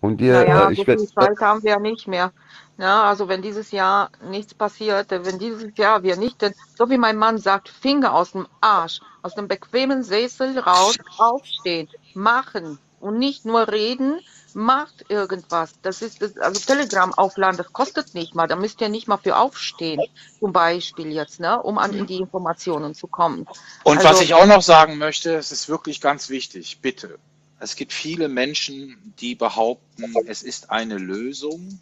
und 0.00 0.18
dir, 0.18 0.44
Naja, 0.44 0.68
äh, 0.68 0.70
so 0.70 0.70
ich 0.70 0.84
viel 0.84 0.86
werde, 0.86 1.06
Zeit 1.06 1.40
haben 1.40 1.62
wir 1.62 1.72
ja 1.72 1.80
nicht 1.80 2.08
mehr. 2.08 2.32
Ja, 2.78 3.04
also 3.04 3.28
wenn 3.28 3.42
dieses 3.42 3.70
Jahr 3.72 4.10
nichts 4.22 4.54
passiert, 4.54 5.12
äh, 5.12 5.24
wenn 5.24 5.38
dieses 5.38 5.76
Jahr 5.76 6.02
wir 6.02 6.16
nicht, 6.16 6.40
denn 6.42 6.54
so 6.76 6.88
wie 6.90 6.98
mein 6.98 7.16
Mann 7.18 7.38
sagt, 7.38 7.68
Finger 7.68 8.14
aus 8.14 8.32
dem 8.32 8.48
Arsch, 8.60 9.00
aus 9.22 9.34
dem 9.34 9.48
bequemen 9.48 10.02
Sessel 10.02 10.58
raus, 10.58 10.96
aufstehen, 11.18 11.88
machen 12.14 12.78
und 13.00 13.18
nicht 13.18 13.44
nur 13.44 13.68
reden, 13.68 14.20
macht 14.54 15.04
irgendwas. 15.08 15.74
Das 15.82 16.02
ist 16.02 16.22
das, 16.22 16.36
also 16.38 16.60
Telegram 16.60 17.12
aufladen, 17.14 17.58
das 17.58 17.72
kostet 17.72 18.14
nicht 18.14 18.34
mal. 18.34 18.46
Da 18.48 18.56
müsst 18.56 18.80
ihr 18.80 18.88
nicht 18.88 19.08
mal 19.08 19.18
für 19.18 19.36
aufstehen, 19.36 20.00
zum 20.38 20.52
Beispiel 20.52 21.12
jetzt, 21.12 21.40
ne, 21.40 21.62
um 21.62 21.78
an 21.78 22.06
die 22.06 22.18
Informationen 22.18 22.94
zu 22.94 23.06
kommen. 23.08 23.46
Und 23.84 24.04
was 24.04 24.06
Also 24.06 24.22
ich 24.22 24.34
auch 24.34 24.46
noch 24.46 24.62
sagen 24.62 24.98
möchte, 24.98 25.34
es 25.36 25.52
ist 25.52 25.68
wirklich 25.68 26.00
ganz 26.00 26.30
wichtig, 26.30 26.80
bitte. 26.80 27.18
Es 27.60 27.76
gibt 27.76 27.92
viele 27.92 28.28
Menschen, 28.28 29.14
die 29.20 29.34
behaupten, 29.34 30.14
es 30.26 30.42
ist 30.42 30.70
eine 30.70 30.96
Lösung 30.96 31.78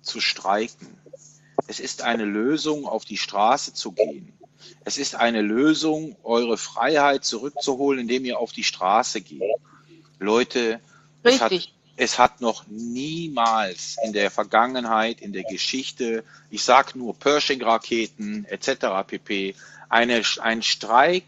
zu 0.00 0.18
streiken. 0.20 0.88
Es 1.66 1.78
ist 1.78 2.02
eine 2.02 2.24
Lösung, 2.24 2.86
auf 2.86 3.04
die 3.04 3.18
Straße 3.18 3.74
zu 3.74 3.92
gehen. 3.92 4.32
Es 4.84 4.96
ist 4.96 5.14
eine 5.14 5.42
Lösung, 5.42 6.16
eure 6.22 6.56
Freiheit 6.56 7.24
zurückzuholen, 7.24 8.00
indem 8.00 8.24
ihr 8.24 8.38
auf 8.38 8.52
die 8.52 8.64
Straße 8.64 9.20
geht. 9.20 9.42
Leute, 10.18 10.80
es 11.22 11.40
hat, 11.42 11.52
es 11.96 12.18
hat 12.18 12.40
noch 12.40 12.66
niemals 12.66 13.96
in 14.02 14.14
der 14.14 14.30
Vergangenheit, 14.30 15.20
in 15.20 15.34
der 15.34 15.44
Geschichte, 15.44 16.24
ich 16.50 16.62
sag 16.62 16.96
nur 16.96 17.14
Pershing-Raketen 17.14 18.46
etc. 18.46 19.06
pp, 19.06 19.54
eine, 19.90 20.22
ein 20.40 20.62
Streik 20.62 21.24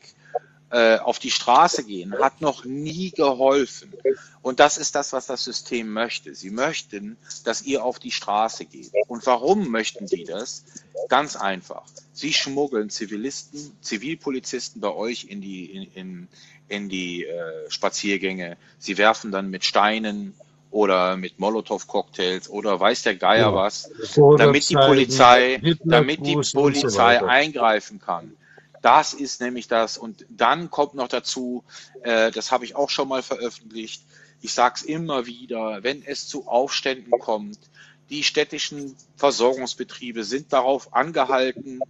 äh, 0.73 0.97
auf 0.97 1.19
die 1.19 1.31
Straße 1.31 1.85
gehen, 1.85 2.15
hat 2.19 2.41
noch 2.41 2.65
nie 2.65 3.11
geholfen. 3.11 3.93
Und 4.41 4.59
das 4.59 4.79
ist 4.79 4.95
das, 4.95 5.13
was 5.13 5.27
das 5.27 5.45
System 5.45 5.93
möchte. 5.93 6.35
Sie 6.35 6.49
möchten, 6.49 7.19
dass 7.45 7.61
ihr 7.61 7.85
auf 7.85 7.99
die 7.99 8.11
Straße 8.11 8.65
geht. 8.65 8.91
Und 9.07 9.27
warum 9.27 9.71
möchten 9.71 10.07
die 10.07 10.25
das? 10.25 10.65
Ganz 11.11 11.37
einfach. 11.37 11.83
Sie 12.15 12.33
schmuggeln 12.33 12.89
Zivilisten, 12.89 13.77
Zivilpolizisten 13.83 14.81
bei 14.81 14.95
euch 14.95 15.25
in 15.25 15.43
die, 15.43 15.67
in, 15.67 15.83
in, 15.93 16.29
in 16.69 16.89
die 16.89 17.27
äh, 17.27 17.71
Spaziergänge. 17.71 18.57
Sie 18.79 18.97
werfen 18.97 19.31
dann 19.31 19.51
mit 19.51 19.67
Steinen 19.67 20.33
oder 20.71 21.19
mit 21.19 21.39
Molotow-Cocktails 21.39 22.49
oder 22.49 22.81
weiß 22.81 23.03
der 23.03 23.17
Geier 23.17 23.51
Ja. 23.51 23.55
was, 23.55 23.91
damit 24.39 24.71
die 24.71 24.75
Polizei, 24.75 25.61
damit 25.85 26.25
die 26.25 26.41
Polizei 26.55 27.23
eingreifen 27.23 28.01
kann. 28.01 28.35
Das 28.83 29.15
ist 29.15 29.41
nämlich 29.41 29.69
das. 29.69 29.97
Und 29.97 30.27
dann 30.29 30.71
kommt 30.71 30.95
noch 30.95 31.09
dazu, 31.09 31.65
äh, 32.03 32.31
das 32.31 32.51
habe 32.51 32.65
ich 32.65 32.77
auch 32.77 32.91
schon 32.91 33.09
mal 33.09 33.23
veröffentlicht, 33.23 34.03
ich 34.43 34.53
sage 34.53 34.75
es 34.79 34.83
immer 34.83 35.27
wieder, 35.27 35.85
wenn 35.85 36.03
es 36.05 36.27
zu 36.27 36.49
Aufständen 36.49 37.13
kommt, 37.21 37.59
die 38.11 38.25
städtischen 38.25 38.97
Versorgungsbetriebe 39.17 40.25
sind 40.25 40.53
darauf 40.53 40.93
angehalten, 40.93 41.81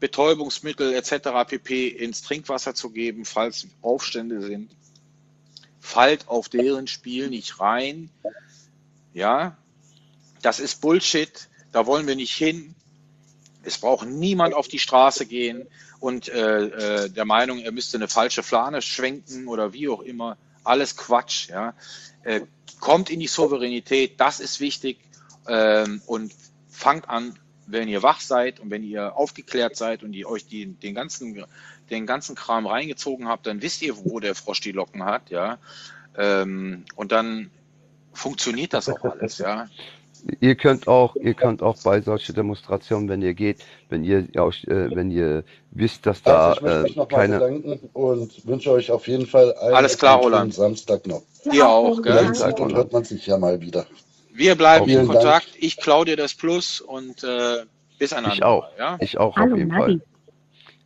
Betäubungsmittel 0.00 0.94
etc. 0.94 1.46
pp. 1.46 1.88
ins 1.88 2.22
Trinkwasser 2.22 2.74
zu 2.74 2.90
geben, 2.90 3.26
falls 3.26 3.68
Aufstände 3.82 4.40
sind. 4.40 4.74
Fallt 5.80 6.28
auf 6.28 6.48
deren 6.48 6.86
Spiel 6.86 7.28
nicht 7.28 7.60
rein. 7.60 8.10
Ja, 9.12 9.56
das 10.42 10.60
ist 10.60 10.80
Bullshit. 10.80 11.48
Da 11.72 11.86
wollen 11.86 12.06
wir 12.06 12.16
nicht 12.16 12.34
hin. 12.34 12.74
Es 13.68 13.78
braucht 13.78 14.06
niemand 14.06 14.54
auf 14.54 14.66
die 14.66 14.78
Straße 14.78 15.26
gehen 15.26 15.68
und 16.00 16.28
äh, 16.28 17.04
äh, 17.04 17.10
der 17.10 17.24
Meinung, 17.24 17.58
er 17.58 17.72
müsste 17.72 17.98
eine 17.98 18.08
falsche 18.08 18.42
Flane 18.42 18.82
schwenken 18.82 19.46
oder 19.46 19.72
wie 19.72 19.88
auch 19.88 20.00
immer. 20.00 20.36
Alles 20.64 20.96
Quatsch. 20.96 21.48
Ja. 21.50 21.74
Äh, 22.22 22.40
kommt 22.80 23.10
in 23.10 23.20
die 23.20 23.26
Souveränität, 23.26 24.18
das 24.20 24.40
ist 24.40 24.60
wichtig. 24.60 24.98
Ähm, 25.46 26.00
und 26.06 26.32
fangt 26.70 27.08
an, 27.08 27.38
wenn 27.66 27.88
ihr 27.88 28.02
wach 28.02 28.20
seid 28.20 28.60
und 28.60 28.70
wenn 28.70 28.82
ihr 28.82 29.16
aufgeklärt 29.16 29.76
seid 29.76 30.02
und 30.02 30.14
ihr 30.14 30.28
euch 30.28 30.46
die, 30.46 30.66
den, 30.66 30.94
ganzen, 30.94 31.44
den 31.90 32.06
ganzen 32.06 32.34
Kram 32.34 32.66
reingezogen 32.66 33.28
habt, 33.28 33.46
dann 33.46 33.60
wisst 33.60 33.82
ihr, 33.82 33.96
wo 33.98 34.20
der 34.20 34.34
Frosch 34.34 34.60
die 34.60 34.72
Locken 34.72 35.04
hat. 35.04 35.30
Ja. 35.30 35.58
Ähm, 36.16 36.84
und 36.96 37.12
dann 37.12 37.50
funktioniert 38.12 38.72
das 38.72 38.88
auch 38.88 39.04
alles. 39.04 39.38
Ja. 39.38 39.68
Ihr 40.40 40.54
könnt 40.54 40.88
auch, 40.88 41.16
ihr 41.16 41.34
könnt 41.34 41.62
auch 41.62 41.76
bei 41.82 42.00
solchen 42.00 42.34
Demonstrationen, 42.34 43.08
wenn 43.08 43.22
ihr 43.22 43.34
geht, 43.34 43.64
wenn 43.88 44.04
ihr 44.04 44.18
äh, 44.18 44.94
wenn 44.94 45.10
ihr 45.10 45.44
wisst, 45.70 46.06
dass 46.06 46.22
da 46.22 46.50
Also 46.50 46.56
ich 46.56 46.62
möchte 46.62 46.78
äh, 46.78 46.82
mich 46.82 46.96
nochmal 46.96 47.20
keine 47.20 47.38
bedanken 47.38 47.90
und 47.92 48.46
wünsche 48.46 48.70
euch 48.70 48.90
auf 48.90 49.08
jeden 49.08 49.26
Fall 49.26 49.54
einen, 49.56 49.74
Alles 49.74 49.98
klar, 49.98 50.18
Roland. 50.18 50.54
Samstag 50.54 51.06
noch. 51.06 51.22
Dir 51.44 51.68
auch, 51.68 52.02
gell? 52.02 52.34
Sieht 52.34 52.60
und 52.60 52.74
hört 52.74 52.92
man 52.92 53.04
sich 53.04 53.26
ja 53.26 53.38
mal 53.38 53.60
wieder. 53.60 53.86
Wir 54.32 54.54
bleiben 54.54 54.84
in 54.84 54.90
Vielen 54.90 55.08
Dank. 55.08 55.20
Kontakt. 55.20 55.48
Ich 55.58 55.76
klaue 55.76 56.04
dir 56.04 56.16
das 56.16 56.34
Plus 56.34 56.80
und 56.80 57.24
äh, 57.24 57.64
bis 57.98 58.12
ein 58.12 58.24
Ich 58.32 58.42
auch. 58.42 58.66
Ja? 58.78 58.96
Ich 59.00 59.18
auch 59.18 59.36
Hallo, 59.36 59.52
auf 59.52 59.58
jeden 59.58 59.70
Nadi. 59.70 59.98
Fall. 59.98 60.00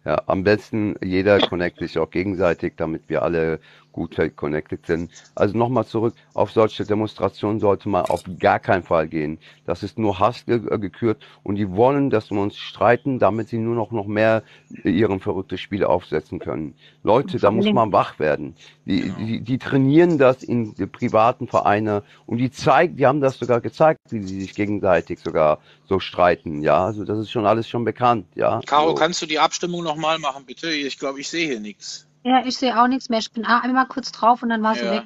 Ja, 0.04 0.22
am 0.26 0.42
besten 0.42 0.96
jeder 1.04 1.38
connect 1.38 1.78
sich 1.78 1.96
auch 1.98 2.10
gegenseitig, 2.10 2.74
damit 2.76 3.08
wir 3.08 3.22
alle 3.22 3.60
gut 3.92 4.16
connected 4.36 4.86
sind. 4.86 5.10
Also 5.34 5.56
nochmal 5.56 5.86
zurück, 5.86 6.14
auf 6.34 6.50
solche 6.50 6.84
Demonstrationen 6.84 7.60
sollte 7.60 7.88
man 7.88 8.06
auf 8.06 8.24
gar 8.38 8.58
keinen 8.58 8.82
Fall 8.82 9.08
gehen. 9.08 9.38
Das 9.66 9.82
ist 9.82 9.98
nur 9.98 10.18
Hass 10.18 10.44
ge 10.46 10.60
äh, 10.68 10.78
gekürt 10.78 11.22
und 11.42 11.56
die 11.56 11.70
wollen, 11.70 12.10
dass 12.10 12.30
wir 12.30 12.40
uns 12.40 12.56
streiten, 12.56 13.18
damit 13.18 13.48
sie 13.48 13.58
nur 13.58 13.74
noch, 13.74 13.90
noch 13.92 14.06
mehr 14.06 14.42
ihren 14.84 15.20
verrückten 15.20 15.58
Spiel 15.58 15.84
aufsetzen 15.84 16.38
können. 16.38 16.74
Leute, 17.02 17.38
da 17.38 17.50
muss 17.50 17.70
man 17.72 17.92
wach 17.92 18.18
werden. 18.18 18.54
Die, 18.86 19.10
die, 19.10 19.40
die 19.40 19.58
trainieren 19.58 20.18
das 20.18 20.42
in 20.42 20.74
die 20.74 20.86
privaten 20.86 21.46
Vereine 21.46 22.02
und 22.26 22.38
die 22.38 22.50
zeigen, 22.50 22.96
die 22.96 23.06
haben 23.06 23.20
das 23.20 23.38
sogar 23.38 23.60
gezeigt, 23.60 24.00
wie 24.10 24.22
sie 24.22 24.40
sich 24.40 24.54
gegenseitig 24.54 25.20
sogar 25.20 25.58
so 25.84 26.00
streiten. 26.00 26.62
Ja, 26.62 26.86
also 26.86 27.04
das 27.04 27.18
ist 27.18 27.30
schon 27.30 27.46
alles 27.46 27.68
schon 27.68 27.84
bekannt. 27.84 28.26
Ja, 28.34 28.60
Caro, 28.66 28.90
so. 28.90 28.94
kannst 28.94 29.22
du 29.22 29.26
die 29.26 29.38
Abstimmung 29.38 29.84
nochmal 29.84 30.18
machen, 30.18 30.44
bitte? 30.46 30.70
Ich 30.70 30.98
glaube, 30.98 31.20
ich 31.20 31.28
sehe 31.28 31.46
hier 31.46 31.60
nichts. 31.60 32.06
Ja, 32.24 32.42
ich 32.46 32.56
sehe 32.56 32.80
auch 32.80 32.88
nichts 32.88 33.08
mehr. 33.08 33.18
Ich 33.18 33.32
bin 33.32 33.44
einmal 33.44 33.86
kurz 33.86 34.12
drauf 34.12 34.42
und 34.42 34.50
dann 34.50 34.62
war 34.62 34.74
sie 34.74 34.84
Ja, 34.84 34.92
weg. 34.92 35.02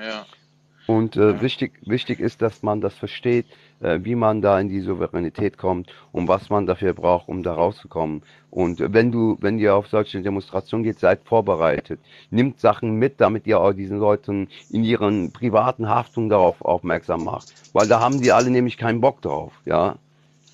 ja. 0.00 0.26
Und 0.86 1.16
äh, 1.18 1.42
wichtig, 1.42 1.72
wichtig 1.84 2.18
ist, 2.18 2.40
dass 2.40 2.62
man 2.62 2.80
das 2.80 2.94
versteht, 2.94 3.44
äh, 3.80 3.98
wie 4.04 4.14
man 4.14 4.40
da 4.40 4.58
in 4.58 4.70
die 4.70 4.80
Souveränität 4.80 5.58
kommt 5.58 5.90
und 6.12 6.28
was 6.28 6.48
man 6.48 6.64
dafür 6.66 6.94
braucht, 6.94 7.28
um 7.28 7.42
da 7.42 7.52
rauszukommen. 7.52 8.22
Und 8.50 8.80
äh, 8.80 8.90
wenn 8.94 9.12
du, 9.12 9.36
wenn 9.40 9.58
ihr 9.58 9.74
auf 9.74 9.88
solche 9.88 10.22
Demonstrationen 10.22 10.84
geht, 10.84 10.98
seid 10.98 11.20
vorbereitet. 11.24 12.00
Nimmt 12.30 12.58
Sachen 12.58 12.94
mit, 12.94 13.20
damit 13.20 13.46
ihr 13.46 13.60
auch 13.60 13.74
diesen 13.74 13.98
Leuten 13.98 14.48
in 14.70 14.82
ihren 14.82 15.30
privaten 15.30 15.90
Haftungen 15.90 16.30
darauf 16.30 16.62
aufmerksam 16.62 17.24
macht. 17.24 17.52
Weil 17.74 17.86
da 17.86 18.00
haben 18.00 18.22
die 18.22 18.32
alle 18.32 18.48
nämlich 18.48 18.78
keinen 18.78 19.02
Bock 19.02 19.20
drauf, 19.20 19.52
ja. 19.66 19.96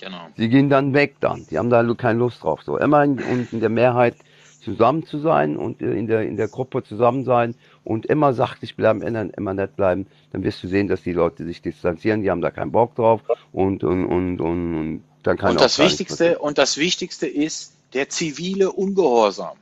Genau. 0.00 0.26
Sie 0.36 0.48
gehen 0.48 0.68
dann 0.68 0.92
weg 0.94 1.14
dann. 1.20 1.46
Die 1.48 1.58
haben 1.58 1.70
da 1.70 1.84
keine 1.94 2.18
Lust 2.18 2.42
drauf. 2.42 2.62
So 2.64 2.76
immer 2.76 3.04
in, 3.04 3.22
und 3.22 3.52
in 3.52 3.60
der 3.60 3.70
Mehrheit 3.70 4.16
zusammen 4.64 5.04
zu 5.04 5.18
sein 5.18 5.56
und 5.56 5.82
äh, 5.82 5.92
in 5.92 6.06
der 6.06 6.22
in 6.22 6.36
der 6.36 6.48
Gruppe 6.48 6.82
zusammen 6.82 7.24
sein 7.24 7.54
und 7.84 8.06
immer 8.06 8.32
sachlich 8.32 8.76
bleiben, 8.76 9.02
immer, 9.02 9.28
immer 9.36 9.54
nett 9.54 9.76
bleiben, 9.76 10.06
dann 10.32 10.42
wirst 10.42 10.62
du 10.62 10.68
sehen, 10.68 10.88
dass 10.88 11.02
die 11.02 11.12
Leute 11.12 11.44
sich 11.44 11.62
distanzieren, 11.62 12.22
die 12.22 12.30
haben 12.30 12.40
da 12.40 12.50
keinen 12.50 12.72
Bock 12.72 12.94
drauf 12.94 13.20
und 13.52 13.84
und 13.84 14.06
und 14.06 14.40
und, 14.40 14.74
und 14.74 15.04
dann 15.22 15.38
kann 15.38 15.52
Und 15.52 15.60
das 15.60 15.78
Wichtigste, 15.78 16.38
und 16.38 16.58
das 16.58 16.76
Wichtigste 16.76 17.26
ist 17.26 17.74
der 17.92 18.08
zivile 18.08 18.72
Ungehorsam. 18.72 19.56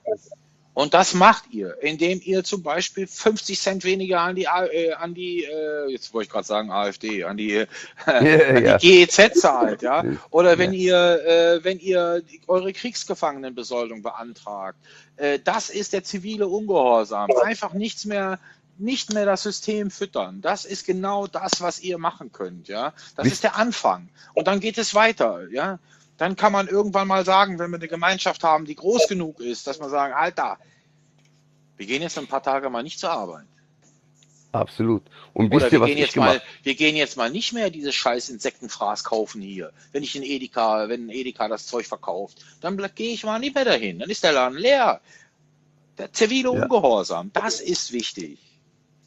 Und 0.75 0.95
das 0.95 1.13
macht 1.13 1.51
ihr, 1.51 1.77
indem 1.83 2.21
ihr 2.25 2.45
zum 2.45 2.63
Beispiel 2.63 3.07
50 3.07 3.61
Cent 3.61 3.85
weniger 3.85 4.21
an 4.21 4.37
die, 4.37 4.45
äh, 4.45 4.93
an 4.95 5.13
die 5.15 5.45
äh, 5.45 5.91
jetzt 5.91 6.15
wollte 6.15 6.27
ich 6.27 6.31
gerade 6.33 6.47
sagen 6.47 6.71
AfD, 6.71 7.25
an 7.25 7.37
die, 7.37 7.53
äh, 7.53 7.67
an 8.07 8.65
ja. 8.65 8.79
die 8.79 9.05
GEZ 9.07 9.39
zahlt, 9.41 9.83
ja. 9.83 10.05
Oder 10.31 10.57
wenn 10.59 10.73
Ja. 10.73 11.17
ihr, 11.17 11.27
äh, 11.27 11.65
wenn 11.65 11.79
ihr 11.79 12.23
eure 12.47 12.73
Kriegsgefangenenbesoldung 12.73 14.03
beantragt. 14.03 14.79
Äh, 15.17 15.39
das 15.45 15.69
ist 15.71 15.93
der 15.93 16.05
zivile 16.05 16.49
Ungehorsam. 16.49 17.29
Einfach 17.45 17.75
nichts 17.75 18.07
mehr, 18.07 18.39
nicht 18.79 19.13
mehr 19.13 19.27
das 19.27 19.43
System 19.43 19.91
füttern. 19.91 20.41
Das 20.41 20.65
ist 20.65 20.87
genau 20.87 21.27
das, 21.27 21.61
was 21.61 21.81
ihr 21.81 21.99
machen 21.99 22.33
könnt, 22.33 22.69
ja. 22.69 22.95
Das 23.17 23.27
ist 23.27 23.45
der 23.45 23.57
Anfang. 23.57 24.09
Und 24.33 24.47
dann 24.47 24.61
geht 24.61 24.79
es 24.79 24.95
weiter, 24.95 25.49
ja. 25.51 25.79
Dann 26.19 26.37
kann 26.37 26.53
man 26.53 26.69
irgendwann 26.69 27.09
mal 27.09 27.25
sagen, 27.25 27.59
wenn 27.59 27.71
wir 27.71 27.79
eine 27.79 27.89
Gemeinschaft 27.89 28.45
haben, 28.45 28.65
die 28.65 28.77
groß 28.77 29.09
genug 29.09 29.41
ist, 29.41 29.67
dass 29.67 29.79
man 29.79 29.91
sagen, 29.91 30.13
Alter, 30.15 30.59
wir 31.77 31.87
gehen 31.87 32.03
jetzt 32.03 32.19
ein 32.19 32.27
paar 32.27 32.43
Tage 32.43 32.71
mal 32.71 32.83
nicht 32.83 32.99
zur 32.99 33.11
Arbeit. 33.11 33.47
Absolut. 34.53 35.03
Und 35.33 35.47
Oder 35.47 35.57
wisst 35.57 35.73
wir 35.73 35.79
ihr, 35.79 35.81
was 35.81 35.89
gehen 35.89 35.99
ich 35.99 36.05
jetzt 36.05 36.17
mal, 36.17 36.43
wir 36.63 36.75
gehen 36.75 36.95
jetzt 36.95 37.17
mal 37.17 37.31
nicht 37.31 37.55
mehr 37.55 37.71
dieses 37.71 37.95
scheiß 37.95 38.29
Insektenfraß 38.29 39.03
kaufen 39.03 39.41
hier. 39.41 39.73
Wenn 39.93 40.03
ich 40.03 40.15
in 40.15 40.23
Edeka, 40.23 40.91
wenn 40.91 41.09
Edeka 41.09 41.49
das 41.49 41.67
Zeug 41.67 41.87
verkauft, 41.87 42.45
dann 42.61 42.77
gehe 42.95 43.15
ich 43.15 43.25
mal 43.25 43.39
nicht 43.39 43.55
mehr 43.55 43.65
dahin. 43.65 43.99
Dann 43.99 44.11
ist 44.11 44.23
der 44.23 44.33
Laden 44.33 44.59
leer. 44.59 45.01
Der 45.97 46.13
zivile 46.13 46.53
Ja. 46.53 46.63
Ungehorsam, 46.63 47.31
das 47.33 47.61
ist 47.61 47.93
wichtig. 47.93 48.39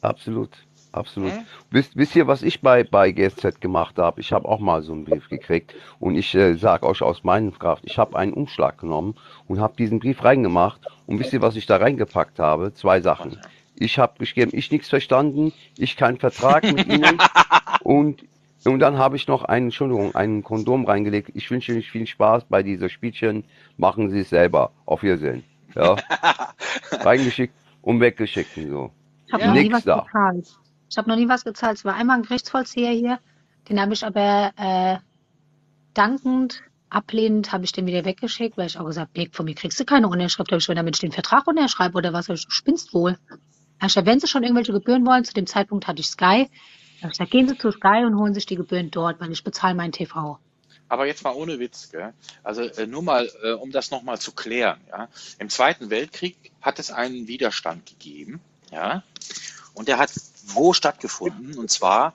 Absolut, 0.00 0.50
absolut. 0.92 1.32
Hm? 1.32 1.44
Wisst, 1.70 1.96
wisst 1.96 2.16
ihr, 2.16 2.26
was 2.26 2.42
ich 2.42 2.60
bei, 2.60 2.84
bei 2.84 3.12
GSZ 3.12 3.60
gemacht 3.60 3.98
habe? 3.98 4.20
Ich 4.20 4.32
habe 4.32 4.48
auch 4.48 4.60
mal 4.60 4.82
so 4.82 4.92
einen 4.92 5.04
Brief 5.04 5.28
gekriegt 5.28 5.74
und 5.98 6.16
ich 6.16 6.34
äh, 6.34 6.54
sage 6.54 6.86
euch 6.86 7.02
aus 7.02 7.24
meinem 7.24 7.56
Kraft, 7.58 7.82
ich 7.86 7.98
habe 7.98 8.16
einen 8.18 8.32
Umschlag 8.32 8.78
genommen 8.78 9.14
und 9.48 9.60
habe 9.60 9.76
diesen 9.76 9.98
Brief 9.98 10.22
reingemacht 10.24 10.80
und 11.06 11.18
wisst 11.18 11.32
ihr, 11.32 11.42
was 11.42 11.56
ich 11.56 11.66
da 11.66 11.76
reingepackt 11.76 12.38
habe? 12.38 12.72
Zwei 12.74 13.00
Sachen. 13.00 13.38
Ich 13.78 13.98
habe 13.98 14.14
geschrieben, 14.18 14.52
ich 14.54 14.70
nichts 14.70 14.88
verstanden, 14.88 15.52
ich 15.76 15.96
keinen 15.96 16.18
Vertrag 16.18 16.64
mit 16.64 16.86
Ihnen 16.92 17.18
und 17.82 18.24
und 18.64 18.80
dann 18.80 18.98
habe 18.98 19.14
ich 19.14 19.28
noch 19.28 19.44
einen, 19.44 19.66
Entschuldigung, 19.66 20.16
einen 20.16 20.42
Kondom 20.42 20.86
reingelegt. 20.86 21.30
Ich 21.34 21.48
wünsche 21.52 21.72
euch 21.76 21.88
viel 21.88 22.04
Spaß 22.04 22.46
bei 22.48 22.64
dieser 22.64 22.88
Spielchen. 22.88 23.44
Machen 23.76 24.10
Sie 24.10 24.18
es 24.20 24.30
selber. 24.30 24.72
Auf 24.86 25.04
Wiedersehen. 25.04 25.44
Ja. 25.76 25.94
Reingeschickt 26.90 27.54
und 27.82 28.00
weggeschickt 28.00 28.56
und 28.56 28.68
so. 28.70 28.90
Ich 29.28 29.32
habe 29.32 29.42
Ja. 29.44 29.48
noch 29.50 29.54
nie 29.54 29.62
Nix 29.64 29.74
was 29.76 29.84
da. 29.84 30.00
gezahlt. 30.00 30.46
Ich 30.88 30.98
habe 30.98 31.08
noch 31.08 31.16
nie 31.16 31.28
was 31.28 31.44
gezahlt. 31.44 31.78
Es 31.78 31.84
war 31.84 31.94
einmal 31.94 32.16
ein 32.16 32.22
Gerichtsvollzieher 32.22 32.90
hier. 32.90 33.18
Den 33.68 33.80
habe 33.80 33.92
ich 33.92 34.04
aber 34.04 34.52
äh, 34.56 34.98
dankend, 35.94 36.62
ablehnend, 36.88 37.52
habe 37.52 37.64
ich 37.64 37.72
den 37.72 37.86
wieder 37.86 38.04
weggeschickt, 38.04 38.56
weil 38.56 38.66
ich 38.66 38.78
auch 38.78 38.86
gesagt 38.86 39.18
habe, 39.18 39.28
von 39.32 39.44
mir 39.44 39.54
kriegst 39.54 39.80
du 39.80 39.84
keine 39.84 40.08
Unterschrift. 40.08 40.52
Ich 40.52 40.58
gesagt, 40.58 40.78
damit 40.78 40.96
ich 40.96 41.00
den 41.00 41.12
Vertrag 41.12 41.46
unterschreibe 41.46 41.96
oder 41.98 42.12
was, 42.12 42.28
ich, 42.28 42.44
du 42.44 42.50
spinnst 42.50 42.94
wohl. 42.94 43.18
Gesagt, 43.80 44.06
wenn 44.06 44.20
Sie 44.20 44.28
schon 44.28 44.42
irgendwelche 44.42 44.72
Gebühren 44.72 45.04
wollen, 45.06 45.24
zu 45.24 45.34
dem 45.34 45.46
Zeitpunkt 45.46 45.86
hatte 45.86 46.00
ich 46.00 46.08
Sky. 46.08 46.48
Da 47.00 47.08
ich 47.08 47.12
gesagt, 47.12 47.30
gehen 47.30 47.48
Sie 47.48 47.58
zu 47.58 47.72
Sky 47.72 48.04
und 48.06 48.16
holen 48.16 48.32
sich 48.32 48.46
die 48.46 48.56
Gebühren 48.56 48.90
dort, 48.90 49.20
weil 49.20 49.30
ich 49.32 49.44
bezahle 49.44 49.74
meinen 49.74 49.92
TV. 49.92 50.38
Aber 50.88 51.06
jetzt 51.06 51.24
mal 51.24 51.34
ohne 51.34 51.58
Witz, 51.58 51.90
gell? 51.90 52.14
Also 52.44 52.62
äh, 52.62 52.86
nur 52.86 53.02
mal, 53.02 53.28
äh, 53.42 53.52
um 53.52 53.72
das 53.72 53.90
nochmal 53.90 54.18
zu 54.20 54.32
klären, 54.32 54.80
ja. 54.88 55.08
Im 55.38 55.48
Zweiten 55.48 55.90
Weltkrieg 55.90 56.52
hat 56.62 56.78
es 56.78 56.90
einen 56.90 57.26
Widerstand 57.26 57.86
gegeben, 57.86 58.40
ja. 58.70 59.02
Und 59.74 59.88
der 59.88 59.98
hat 59.98 60.10
wo 60.46 60.72
stattgefunden? 60.72 61.58
Und 61.58 61.70
zwar 61.70 62.14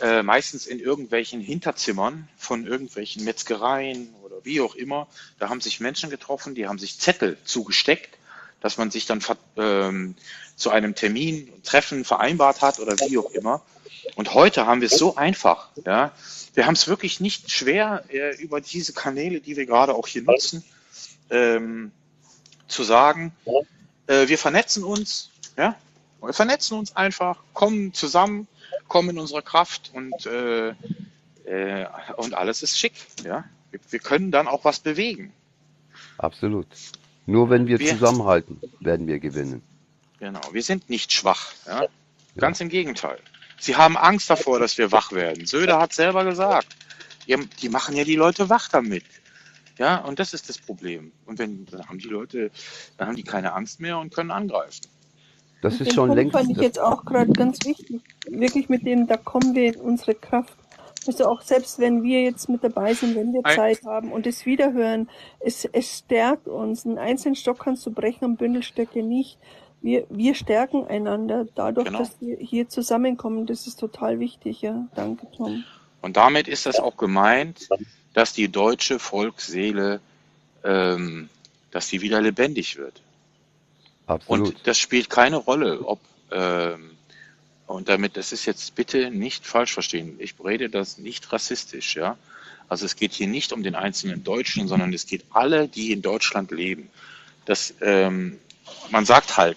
äh, 0.00 0.22
meistens 0.22 0.66
in 0.66 0.80
irgendwelchen 0.80 1.40
Hinterzimmern 1.40 2.28
von 2.36 2.66
irgendwelchen 2.66 3.24
Metzgereien 3.24 4.14
oder 4.22 4.36
wie 4.44 4.60
auch 4.60 4.74
immer. 4.74 5.08
Da 5.38 5.48
haben 5.48 5.60
sich 5.60 5.80
Menschen 5.80 6.10
getroffen, 6.10 6.54
die 6.54 6.66
haben 6.66 6.78
sich 6.78 6.98
Zettel 6.98 7.38
zugesteckt. 7.44 8.16
dass 8.60 8.76
man 8.76 8.90
sich 8.90 9.06
dann 9.06 9.22
ähm, 9.56 10.16
zu 10.56 10.70
einem 10.70 10.96
Termin, 10.96 11.48
Treffen 11.62 12.04
vereinbart 12.04 12.60
hat 12.60 12.80
oder 12.80 12.96
wie 12.98 13.16
auch 13.16 13.30
immer. 13.30 13.62
Und 14.16 14.34
heute 14.34 14.66
haben 14.66 14.80
wir 14.80 14.86
es 14.86 14.98
so 14.98 15.16
einfach. 15.16 15.68
Ja? 15.86 16.12
Wir 16.54 16.66
haben 16.66 16.74
es 16.74 16.88
wirklich 16.88 17.20
nicht 17.20 17.50
schwer, 17.50 18.04
äh, 18.08 18.34
über 18.36 18.60
diese 18.60 18.92
Kanäle, 18.92 19.40
die 19.40 19.56
wir 19.56 19.66
gerade 19.66 19.94
auch 19.94 20.08
hier 20.08 20.22
nutzen, 20.22 20.64
ähm, 21.30 21.92
zu 22.66 22.82
sagen, 22.82 23.32
äh, 24.08 24.26
wir 24.28 24.38
vernetzen 24.38 24.82
uns, 24.82 25.30
ja, 25.56 25.76
wir 26.20 26.32
vernetzen 26.32 26.78
uns 26.78 26.96
einfach, 26.96 27.38
kommen 27.54 27.92
zusammen, 27.94 28.48
kommen 28.88 29.10
in 29.10 29.18
unsere 29.18 29.42
Kraft 29.42 29.90
und, 29.94 30.26
äh, 30.26 30.70
äh, 31.44 31.86
und 32.16 32.34
alles 32.34 32.62
ist 32.62 32.78
schick, 32.78 32.94
ja. 33.24 33.44
Wir, 33.70 33.80
wir 33.90 33.98
können 33.98 34.30
dann 34.30 34.48
auch 34.48 34.64
was 34.64 34.80
bewegen. 34.80 35.32
Absolut. 36.16 36.66
Nur 37.26 37.50
wenn 37.50 37.66
wir 37.66 37.78
Wir- 37.78 37.90
zusammenhalten, 37.90 38.60
werden 38.80 39.06
wir 39.06 39.18
gewinnen. 39.18 39.62
Genau, 40.18 40.40
wir 40.52 40.62
sind 40.62 40.88
nicht 40.90 41.12
schwach, 41.12 41.52
ja. 41.66 41.86
Ganz 42.36 42.60
im 42.60 42.68
Gegenteil. 42.68 43.18
Sie 43.58 43.76
haben 43.76 43.96
Angst 43.96 44.30
davor, 44.30 44.60
dass 44.60 44.78
wir 44.78 44.92
wach 44.92 45.12
werden. 45.12 45.46
Söder 45.46 45.80
hat 45.80 45.92
selber 45.92 46.24
gesagt, 46.24 46.76
die 47.26 47.68
machen 47.68 47.96
ja 47.96 48.04
die 48.04 48.14
Leute 48.16 48.48
wach 48.48 48.68
damit. 48.68 49.04
Ja, 49.78 49.98
und 49.98 50.18
das 50.18 50.34
ist 50.34 50.48
das 50.48 50.58
Problem. 50.58 51.12
Und 51.26 51.38
wenn, 51.38 51.66
dann 51.66 51.88
haben 51.88 51.98
die 51.98 52.08
Leute, 52.08 52.50
dann 52.96 53.08
haben 53.08 53.16
die 53.16 53.22
keine 53.24 53.52
Angst 53.52 53.80
mehr 53.80 53.98
und 53.98 54.12
können 54.12 54.30
angreifen. 54.30 54.86
Das 55.62 55.74
ist 55.74 55.86
Den 55.88 55.94
schon 55.94 56.08
Punkt 56.08 56.16
längst. 56.22 56.32
fand 56.36 56.50
ich 56.50 56.56
Das, 56.56 56.64
jetzt 56.64 56.80
auch 56.80 57.04
gerade 57.04 57.32
ganz 57.32 57.58
wichtig. 57.64 58.00
Wirklich 58.28 58.68
mit 58.68 58.86
dem, 58.86 59.06
da 59.06 59.16
kommen 59.16 59.54
wir 59.54 59.74
in 59.74 59.80
unsere 59.80 60.14
Kraft. 60.14 60.54
Also 61.06 61.26
auch 61.26 61.40
selbst 61.42 61.78
wenn 61.78 62.02
wir 62.02 62.22
jetzt 62.22 62.48
mit 62.48 62.62
dabei 62.62 62.92
sind, 62.94 63.16
wenn 63.16 63.32
wir 63.32 63.42
Zeit 63.42 63.82
haben 63.84 64.12
und 64.12 64.26
es 64.26 64.44
wiederhören, 64.46 65.08
es, 65.40 65.64
es 65.64 65.98
stärkt 65.98 66.46
uns. 66.48 66.84
Einen 66.84 66.98
einzelnen 66.98 67.34
Stock 67.34 67.60
kannst 67.60 67.84
du 67.86 67.90
brechen, 67.90 68.24
am 68.24 68.36
Bündelstöcke 68.36 69.02
nicht. 69.02 69.38
Wir, 69.80 70.04
wir 70.10 70.34
stärken 70.34 70.86
einander 70.86 71.46
dadurch, 71.54 71.86
Genau. 71.86 72.00
dass 72.00 72.20
wir 72.20 72.36
hier 72.36 72.68
zusammenkommen. 72.68 73.46
Das 73.46 73.66
ist 73.66 73.78
total 73.80 74.18
wichtig, 74.20 74.60
ja. 74.60 74.86
Danke, 74.94 75.26
Tom. 75.36 75.64
Und 76.02 76.16
damit 76.16 76.46
ist 76.46 76.66
das 76.66 76.78
auch 76.78 76.96
gemeint, 76.96 77.68
dass 78.12 78.32
die 78.32 78.48
deutsche 78.48 78.98
Volksseele, 78.98 80.00
ähm, 80.64 81.28
dass 81.70 81.88
die 81.88 82.00
wieder 82.02 82.20
lebendig 82.20 82.76
wird. 82.76 83.00
Absolut. 84.08 84.48
Und 84.48 84.66
das 84.66 84.78
spielt 84.78 85.10
keine 85.10 85.36
Rolle, 85.36 85.84
ob, 85.84 86.00
ähm, 86.30 86.90
und 87.66 87.88
damit, 87.88 88.16
das 88.16 88.32
ist 88.32 88.46
jetzt 88.46 88.74
bitte 88.74 89.10
nicht 89.10 89.46
falsch 89.46 89.72
verstehen. 89.72 90.16
Ich 90.18 90.34
rede 90.42 90.70
das 90.70 90.98
nicht 90.98 91.32
rassistisch, 91.32 91.96
ja. 91.96 92.16
Also 92.68 92.84
es 92.84 92.96
geht 92.96 93.12
hier 93.12 93.28
nicht 93.28 93.52
um 93.52 93.62
den 93.62 93.74
einzelnen 93.74 94.24
Deutschen, 94.24 94.68
sondern 94.68 94.92
es 94.92 95.06
geht 95.06 95.24
alle, 95.30 95.68
die 95.68 95.92
in 95.92 96.02
Deutschland 96.02 96.50
leben. 96.50 96.90
Das, 97.46 97.74
ähm, 97.80 98.38
man 98.90 99.06
sagt 99.06 99.36
halt, 99.36 99.56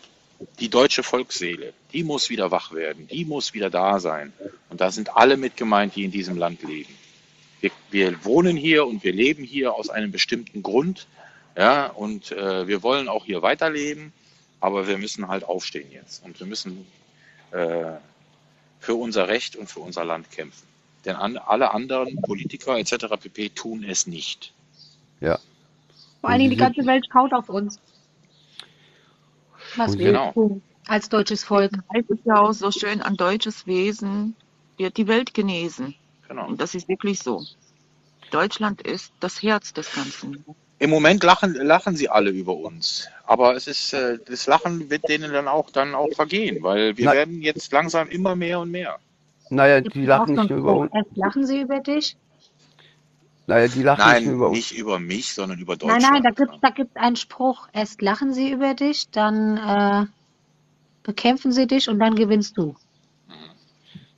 die 0.60 0.70
deutsche 0.70 1.04
Volksseele, 1.04 1.74
die 1.94 2.04
muss 2.04 2.30
wieder 2.30 2.52
wach 2.52 2.72
werden, 2.74 3.08
die 3.08 3.26
muss 3.26 3.54
wieder 3.54 3.70
da 3.70 4.00
sein. 4.00 4.34
Und 4.70 4.82
da 4.82 4.92
sind 4.92 5.16
alle 5.16 5.38
mit 5.38 5.58
gemeint, 5.58 5.96
die 5.96 6.06
in 6.06 6.12
diesem 6.12 6.38
Land 6.38 6.64
leben. 6.64 6.94
Wir, 7.60 7.72
wir 7.92 8.26
wohnen 8.26 8.58
hier 8.58 8.88
und 8.88 9.04
wir 9.04 9.14
leben 9.14 9.44
hier 9.44 9.74
aus 9.74 9.90
einem 9.90 10.12
bestimmten 10.12 10.64
Grund, 10.64 11.08
ja, 11.56 11.88
und 11.88 12.32
äh, 12.32 12.68
wir 12.68 12.82
wollen 12.82 13.10
auch 13.10 13.26
hier 13.26 13.42
weiterleben, 13.42 14.14
aber 14.62 14.88
wir 14.88 14.98
müssen 14.98 15.28
halt 15.28 15.44
aufstehen 15.44 15.92
jetzt 15.92 16.24
und 16.24 16.40
wir 16.40 16.48
müssen 16.48 16.88
äh, 17.52 17.94
für 18.80 18.96
unser 18.96 19.28
Recht 19.28 19.56
und 19.56 19.70
für 19.70 19.80
unser 19.82 20.06
Land 20.06 20.32
kämpfen. 20.32 20.68
Denn 21.06 21.16
an, 21.16 21.38
alle 21.38 21.72
anderen 21.72 22.22
Politiker 22.22 22.78
etc. 22.78 23.08
pp. 23.20 23.50
tun 23.50 23.84
es 23.84 24.08
nicht. 24.08 24.54
Ja. 25.20 25.40
Vor 26.22 26.30
allen 26.30 26.40
Dingen 26.40 26.52
die 26.52 26.58
ganze 26.58 26.86
Welt 26.86 27.06
schaut 27.12 27.34
auf 27.34 27.50
uns. 27.50 27.80
Was 29.76 29.98
wir 29.98 30.08
Genau. 30.08 30.32
tun 30.32 30.62
als 30.88 31.10
deutsches 31.10 31.44
Volk. 31.44 31.72
es 31.94 32.18
ja 32.26 32.40
auch 32.40 32.54
so 32.54 32.72
schön, 32.72 33.02
ein 33.02 33.16
deutsches 33.16 33.66
Wesen 33.66 34.36
wird 34.78 34.98
die 34.98 35.08
Welt 35.08 35.34
genesen. 35.34 35.96
Genau. 36.28 36.48
Und 36.48 36.62
das 36.62 36.76
ist 36.76 36.88
wirklich 36.88 37.20
so. 37.20 37.44
Deutschland 38.32 38.82
ist 38.82 39.14
das 39.20 39.42
Herz 39.42 39.74
des 39.74 39.94
Ganzen. 39.94 40.44
Im 40.82 40.90
Moment 40.90 41.24
lachen, 41.24 41.54
lachen 41.54 41.96
sie 41.96 42.10
alle 42.10 42.32
über 42.32 42.56
uns. 42.56 43.08
Aber 43.26 43.56
es 43.56 43.68
ist, 43.68 43.94
äh, 43.94 44.18
das 44.26 44.48
Lachen 44.48 44.90
wird 44.90 45.08
denen 45.08 45.32
dann 45.32 45.48
auch, 45.48 45.70
dann 45.70 45.94
auch 45.96 46.12
vergehen, 46.14 46.64
weil 46.64 46.98
wir 46.98 47.06
Na- 47.06 47.12
werden 47.12 47.42
jetzt 47.42 47.72
langsam 47.72 48.10
immer 48.10 48.36
mehr 48.36 48.60
und 48.60 48.72
mehr. 48.72 48.98
Naja, 49.50 49.82
Gibt 49.82 49.96
die 49.96 50.06
es 50.06 50.08
lachen 50.08 50.36
nicht 50.36 50.50
über 50.50 50.76
uns. 50.76 50.92
erst 50.94 51.16
lachen 51.16 51.46
sie 51.46 51.62
über 51.62 51.80
dich? 51.82 52.18
Naja, 53.48 53.68
die 53.68 53.84
lachen 53.84 54.10
nicht 54.10 54.26
nur 54.26 54.34
über 54.36 54.46
Nein, 54.46 54.52
uns. 54.52 54.58
nicht 54.58 54.72
über 54.72 55.00
mich, 55.00 55.34
sondern 55.34 55.60
über 55.60 55.78
Nein, 55.84 56.02
nein, 56.02 56.02
Deutschland. 56.02 56.26
da 56.26 56.32
gibt 56.32 56.52
da 56.64 56.70
gibt's 56.72 56.96
einen 56.96 57.16
Spruch. 57.16 57.68
Erst 57.74 58.02
lachen 58.02 58.34
sie 58.34 58.52
über 58.52 58.74
dich, 58.74 59.10
dann 59.12 59.58
äh, 59.58 60.06
bekämpfen 61.04 61.52
sie 61.52 61.68
dich 61.68 61.90
und 61.90 62.00
dann 62.00 62.16
gewinnst 62.16 62.58
du. 62.58 62.76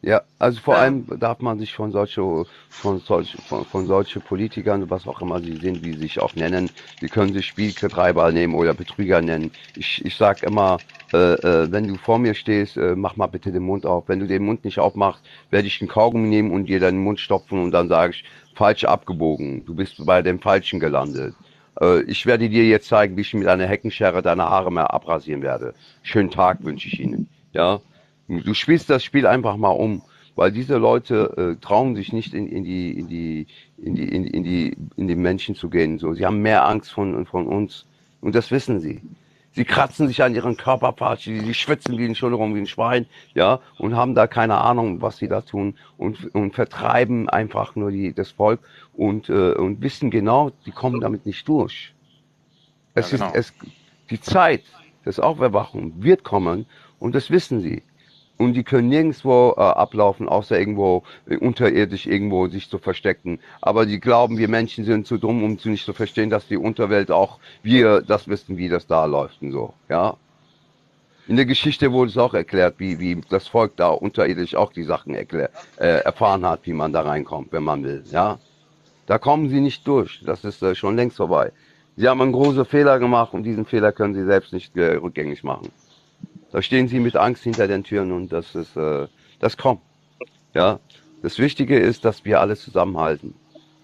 Ja, 0.05 0.21
also 0.37 0.59
vor 0.59 0.75
Ja. 0.75 0.81
allem 0.81 1.07
darf 1.19 1.39
man 1.39 1.59
sich 1.59 1.73
von 1.73 1.91
solche, 1.93 2.21
von 2.75 2.99
solche, 2.99 3.41
von, 3.41 3.65
von 3.65 3.87
solche 3.87 4.19
Politikern, 4.19 4.89
was 4.89 5.07
auch 5.07 5.21
immer 5.21 5.41
sie 5.41 5.57
sind, 5.57 5.81
wie 5.81 5.93
sie 5.93 5.99
sich 6.01 6.19
auch 6.19 6.35
nennen, 6.35 6.71
die 7.01 7.07
können 7.09 7.31
sich 7.33 7.45
Spieltreiber 7.47 8.31
nehmen 8.33 8.53
oder 8.55 8.73
Betrüger 8.73 9.21
nennen. 9.21 9.53
Ich, 9.75 10.03
ich 10.03 10.15
sag 10.17 10.43
immer, 10.43 10.83
äh, 11.13 11.17
äh, 11.17 11.71
wenn 11.71 11.87
du 11.87 11.95
vor 11.97 12.19
mir 12.19 12.33
stehst, 12.33 12.75
äh, 12.77 12.95
mach 12.97 13.15
mal 13.15 13.27
bitte 13.27 13.51
den 13.53 13.63
Mund 13.63 13.85
auf. 13.85 14.09
Wenn 14.09 14.19
du 14.19 14.27
den 14.27 14.43
Mund 14.43 14.65
nicht 14.65 14.79
aufmachst, 14.79 15.25
werde 15.49 15.67
ich 15.67 15.79
einen 15.81 15.87
Kaugummi 15.89 16.27
nehmen 16.27 16.51
und 16.51 16.65
dir 16.67 16.79
deinen 16.81 16.99
Mund 17.01 17.19
stopfen 17.21 17.63
und 17.63 17.71
dann 17.71 17.87
sage 17.87 18.11
ich, 18.13 18.23
falsch 18.53 18.83
abgebogen. 18.83 19.63
Du 19.65 19.73
bist 19.75 20.05
bei 20.05 20.21
dem 20.21 20.41
Falschen 20.41 20.79
gelandet. 20.81 21.37
Äh, 21.79 22.01
ich 22.03 22.25
werde 22.25 22.49
dir 22.49 22.65
jetzt 22.67 22.87
zeigen, 22.89 23.15
wie 23.17 23.21
ich 23.21 23.33
mit 23.33 23.47
einer 23.47 23.67
Heckenschere 23.67 24.21
deine 24.21 24.43
Haare 24.49 24.71
mehr 24.71 24.93
abrasieren 24.93 25.41
werde. 25.41 25.75
Schönen 26.01 26.29
Tag 26.29 26.63
wünsche 26.63 26.87
ich 26.89 26.99
Ihnen. 26.99 27.29
Ja. 27.53 27.81
Du 28.27 28.53
spielst 28.53 28.89
das 28.89 29.03
Spiel 29.03 29.27
einfach 29.27 29.57
mal 29.57 29.69
um, 29.69 30.01
weil 30.35 30.51
diese 30.51 30.77
Leute 30.77 31.55
äh, 31.57 31.61
trauen 31.61 31.95
sich 31.95 32.13
nicht 32.13 32.33
in, 32.33 32.47
in 32.47 32.63
die 32.63 32.91
in 32.97 33.07
die 33.07 33.47
in 33.77 33.95
die 33.95 34.07
in, 34.15 34.25
in 34.25 34.43
die 34.43 34.77
in 34.95 35.07
die 35.07 35.15
Menschen 35.15 35.55
zu 35.55 35.69
gehen. 35.69 35.99
So, 35.99 36.13
sie 36.13 36.25
haben 36.25 36.41
mehr 36.41 36.65
Angst 36.67 36.91
von 36.91 37.25
von 37.25 37.47
uns 37.47 37.85
und 38.21 38.35
das 38.35 38.51
wissen 38.51 38.79
sie. 38.79 39.01
Sie 39.55 39.65
kratzen 39.65 40.07
sich 40.07 40.23
an 40.23 40.33
ihren 40.33 40.57
Körperparts, 40.57 41.23
die, 41.25 41.39
die 41.39 41.53
schwitzen 41.53 41.97
wie 41.99 42.05
ein 42.05 42.09
Entschuldigung 42.09 42.55
wie 42.55 42.59
ein 42.59 42.65
Schwein, 42.67 43.05
ja, 43.35 43.59
und 43.77 43.95
haben 43.95 44.15
da 44.15 44.25
keine 44.25 44.57
Ahnung, 44.59 45.01
was 45.01 45.17
sie 45.17 45.27
da 45.27 45.41
tun 45.41 45.75
und 45.97 46.33
und 46.33 46.55
vertreiben 46.55 47.29
einfach 47.29 47.75
nur 47.75 47.91
die 47.91 48.13
das 48.13 48.31
Volk 48.31 48.61
und 48.93 49.29
äh, 49.29 49.53
und 49.53 49.81
wissen 49.81 50.09
genau, 50.09 50.51
die 50.65 50.71
kommen 50.71 51.01
damit 51.01 51.25
nicht 51.25 51.47
durch. 51.47 51.93
Es 52.95 53.11
Ja, 53.11 53.17
genau. 53.17 53.31
ist 53.33 53.35
es 53.35 53.53
die 54.09 54.21
Zeit 54.21 54.63
des 55.05 55.19
Auferwachung 55.19 56.03
wird 56.03 56.23
kommen 56.23 56.65
und 56.99 57.13
das 57.15 57.29
wissen 57.29 57.61
sie. 57.61 57.83
Und 58.37 58.53
die 58.53 58.63
können 58.63 58.89
nirgendwo 58.89 59.53
äh, 59.55 59.61
ablaufen, 59.61 60.27
außer 60.27 60.59
irgendwo 60.59 61.03
äh, 61.27 61.37
unterirdisch 61.37 62.07
irgendwo 62.07 62.47
sich 62.47 62.69
zu 62.69 62.79
verstecken. 62.79 63.39
Aber 63.61 63.85
die 63.85 63.99
glauben, 63.99 64.37
wir 64.37 64.47
Menschen 64.47 64.85
sind 64.85 65.05
zu 65.05 65.17
dumm, 65.17 65.43
um 65.43 65.59
zu 65.59 65.69
nicht 65.69 65.85
zu 65.85 65.93
verstehen, 65.93 66.29
dass 66.29 66.47
die 66.47 66.57
Unterwelt 66.57 67.11
auch 67.11 67.39
wir 67.61 68.01
das 68.01 68.27
wissen, 68.27 68.57
wie 68.57 68.69
das 68.69 68.87
da 68.87 69.05
läuft 69.05 69.41
und 69.41 69.51
so. 69.51 69.73
Ja. 69.87 70.17
In 71.27 71.37
der 71.37 71.45
Geschichte 71.45 71.91
wurde 71.93 72.09
es 72.09 72.17
auch 72.17 72.33
erklärt, 72.33 72.75
wie, 72.79 72.99
wie 72.99 73.21
das 73.29 73.47
Volk 73.47 73.77
da 73.77 73.89
unterirdisch 73.89 74.55
auch 74.55 74.73
die 74.73 74.83
Sachen 74.83 75.15
erklär, 75.15 75.49
äh, 75.77 76.01
erfahren 76.03 76.45
hat, 76.45 76.61
wie 76.63 76.73
man 76.73 76.91
da 76.91 77.01
reinkommt, 77.01 77.53
wenn 77.53 77.63
man 77.63 77.83
will. 77.83 78.03
Ja. 78.11 78.39
Da 79.05 79.17
kommen 79.19 79.49
sie 79.49 79.61
nicht 79.61 79.87
durch. 79.87 80.21
Das 80.25 80.43
ist 80.43 80.61
äh, 80.63 80.75
schon 80.75 80.95
längst 80.95 81.17
vorbei. 81.17 81.51
Sie 81.95 82.09
haben 82.09 82.21
einen 82.21 82.31
großen 82.31 82.65
Fehler 82.65 82.99
gemacht 82.99 83.33
und 83.33 83.43
diesen 83.43 83.65
Fehler 83.65 83.91
können 83.91 84.15
sie 84.15 84.25
selbst 84.25 84.51
nicht 84.51 84.75
äh, 84.75 84.95
rückgängig 84.95 85.43
machen. 85.43 85.69
Da 86.53 86.61
stehen 86.61 86.87
sie 86.87 86.99
mit 86.99 87.15
Angst 87.15 87.43
hinter 87.43 87.67
den 87.67 87.83
Türen 87.83 88.11
und 88.11 88.31
das 88.31 88.53
ist, 88.53 88.77
äh, 88.77 89.07
das 89.39 89.57
kommt. 89.57 89.81
Ja. 90.53 90.79
Das 91.23 91.39
Wichtige 91.39 91.79
ist, 91.79 92.05
dass 92.05 92.25
wir 92.25 92.41
alle 92.41 92.55
zusammenhalten. 92.55 93.33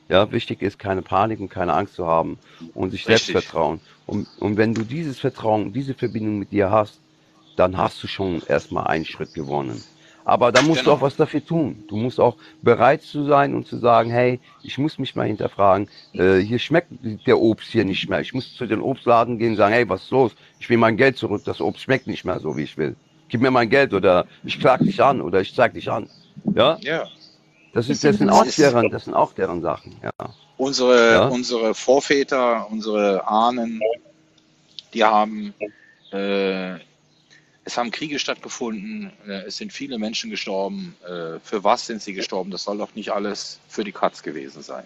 Ja, 0.08 0.32
wichtig 0.32 0.62
ist, 0.62 0.78
keine 0.78 1.02
Panik 1.02 1.40
und 1.40 1.50
keine 1.50 1.74
Angst 1.74 1.96
zu 1.96 2.06
haben 2.06 2.38
und 2.76 2.92
sich 2.92 3.06
selbst 3.06 3.30
Richtig. 3.30 3.44
vertrauen. 3.44 3.82
Und, 4.06 4.28
und 4.40 4.58
wenn 4.58 4.76
du 4.76 4.84
dieses 4.84 5.20
Vertrauen, 5.20 5.74
diese 5.74 5.96
Verbindung 5.96 6.38
mit 6.38 6.52
dir 6.52 6.70
hast, 6.70 7.02
dann 7.56 7.76
hast 7.76 8.04
du 8.04 8.08
schon 8.08 8.44
erstmal 8.44 8.86
einen 8.86 9.06
Schritt 9.06 9.34
gewonnen. 9.34 9.84
Aber 10.30 10.52
da 10.52 10.62
musst 10.62 10.82
du 10.82 10.86
Genau. 10.86 10.98
auch 10.98 11.02
was 11.02 11.16
dafür 11.16 11.44
tun. 11.46 11.84
Du 11.88 11.98
musst 11.98 12.20
auch 12.20 12.38
bereit 12.62 13.02
zu 13.02 13.26
sein 13.26 13.54
und 13.56 13.68
zu 13.68 13.78
sagen, 13.78 14.10
hey, 14.12 14.40
ich 14.64 14.78
muss 14.78 14.98
mich 15.00 15.16
mal 15.16 15.28
hinterfragen, 15.28 15.90
äh, 16.14 16.38
hier 16.38 16.60
schmeckt 16.60 16.92
der 17.28 17.40
Obst 17.40 17.70
hier 17.72 17.86
nicht 17.86 18.10
mehr. 18.10 18.22
Ich 18.22 18.34
muss 18.34 18.56
zu 18.56 18.66
den 18.66 18.82
Obstladen 18.82 19.38
gehen 19.40 19.52
und 19.52 19.58
sagen, 19.58 19.74
hey, 19.74 19.88
was 19.90 20.04
ist 20.04 20.12
los? 20.12 20.32
Ich 20.60 20.70
will 20.70 20.78
mein 20.78 20.98
Geld 20.98 21.18
zurück, 21.18 21.44
das 21.46 21.62
Obst 21.62 21.84
schmeckt 21.84 22.08
nicht 22.08 22.26
mehr 22.26 22.40
so, 22.40 22.56
wie 22.58 22.64
ich 22.64 22.78
will. 22.78 22.96
Gib 23.30 23.42
mir 23.42 23.52
mein 23.52 23.70
Geld 23.70 23.94
oder 23.94 24.26
ich 24.44 24.60
klag 24.60 24.80
dich 24.80 25.02
an 25.04 25.22
oder 25.22 25.42
ich 25.42 25.54
zeig 25.54 25.74
dich 25.74 25.90
an. 25.92 26.10
Ja, 26.56 26.78
Ja. 26.82 27.08
das 27.74 27.90
ist, 27.90 28.04
das 28.04 28.18
sind 28.18 28.30
auch 28.30 28.46
deren, 28.46 28.90
das 28.90 29.06
sind 29.06 29.14
auch 29.14 29.34
deren 29.34 29.62
Sachen, 29.62 29.96
ja. 30.02 30.12
unsere, 30.58 31.14
Ja. 31.14 31.28
unsere 31.28 31.76
Vorväter, 31.76 32.68
unsere 32.72 33.28
Ahnen, 33.28 33.80
die 34.94 35.04
haben, 35.04 35.54
äh, 36.12 36.76
es 37.70 37.78
haben 37.78 37.92
Kriege 37.92 38.20
stattgefunden, 38.20 39.12
äh, 39.28 39.44
es 39.48 39.58
sind 39.58 39.72
viele 39.72 39.98
Menschen 39.98 40.30
gestorben. 40.30 40.96
Äh, 41.04 41.40
für 41.44 41.64
was 41.64 41.86
sind 41.86 42.02
sie 42.02 42.14
gestorben? 42.14 42.52
Das 42.52 42.64
soll 42.64 42.78
doch 42.78 42.96
nicht 42.96 43.12
alles 43.12 43.60
für 43.68 43.84
die 43.84 43.92
Katz 43.92 44.24
gewesen 44.24 44.62
sein. 44.62 44.84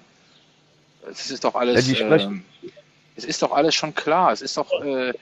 Es 1.09 1.31
ist 1.31 1.43
doch 1.43 1.55
alles, 1.55 1.99
ähm, 1.99 2.43
es 3.15 3.25
ist 3.25 3.41
doch 3.41 3.51
alles 3.51 3.75
schon 3.75 3.93
klar. 3.93 4.31
Es 4.31 4.41
ist 4.41 4.55
doch, 4.57 4.71
äh, 4.83 5.13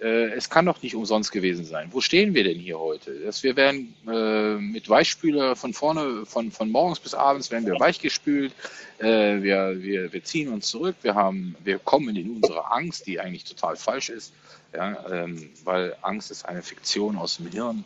Äh, 0.00 0.32
es 0.32 0.48
kann 0.48 0.64
doch 0.64 0.80
nicht 0.82 0.94
umsonst 0.94 1.30
gewesen 1.30 1.64
sein. 1.64 1.88
Wo 1.92 2.00
stehen 2.00 2.34
wir 2.34 2.44
denn 2.44 2.58
hier 2.58 2.78
heute? 2.78 3.12
Dass 3.20 3.42
wir 3.42 3.54
werden 3.56 3.94
äh, 4.08 4.54
mit 4.54 4.88
Weichspüler 4.88 5.56
von 5.56 5.74
vorne, 5.74 6.24
von, 6.24 6.50
von 6.50 6.70
morgens 6.70 7.00
bis 7.00 7.14
abends 7.14 7.50
werden 7.50 7.66
wir 7.66 7.78
weichgespült. 7.78 8.52
Äh, 8.98 9.42
wir, 9.42 9.82
wir, 9.82 10.12
wir 10.12 10.24
ziehen 10.24 10.48
uns 10.48 10.68
zurück. 10.68 10.96
Wir 11.02 11.14
haben, 11.14 11.54
wir 11.64 11.78
kommen 11.78 12.16
in 12.16 12.30
unsere 12.36 12.70
Angst, 12.70 13.06
die 13.06 13.20
eigentlich 13.20 13.44
total 13.44 13.76
falsch 13.76 14.08
ist. 14.08 14.32
Ja, 14.72 15.08
ähm, 15.10 15.50
weil 15.64 15.96
Angst 16.02 16.30
ist 16.30 16.44
eine 16.44 16.62
Fiktion 16.62 17.18
aus 17.18 17.36
dem 17.36 17.46
Hirn. 17.48 17.84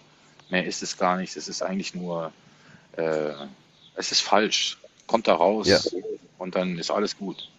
Mehr 0.50 0.66
ist 0.66 0.82
es 0.82 0.96
gar 0.98 1.16
nicht. 1.16 1.36
Es 1.36 1.48
ist 1.48 1.62
eigentlich 1.62 1.94
nur, 1.94 2.32
äh, 2.96 3.30
es 3.94 4.12
ist 4.12 4.20
falsch. 4.20 4.78
Kommt 5.06 5.28
da 5.28 5.34
raus 5.34 5.66
Ja. 5.66 5.80
und 6.38 6.54
dann 6.54 6.78
ist 6.78 6.90
alles 6.90 7.16
gut. 7.18 7.50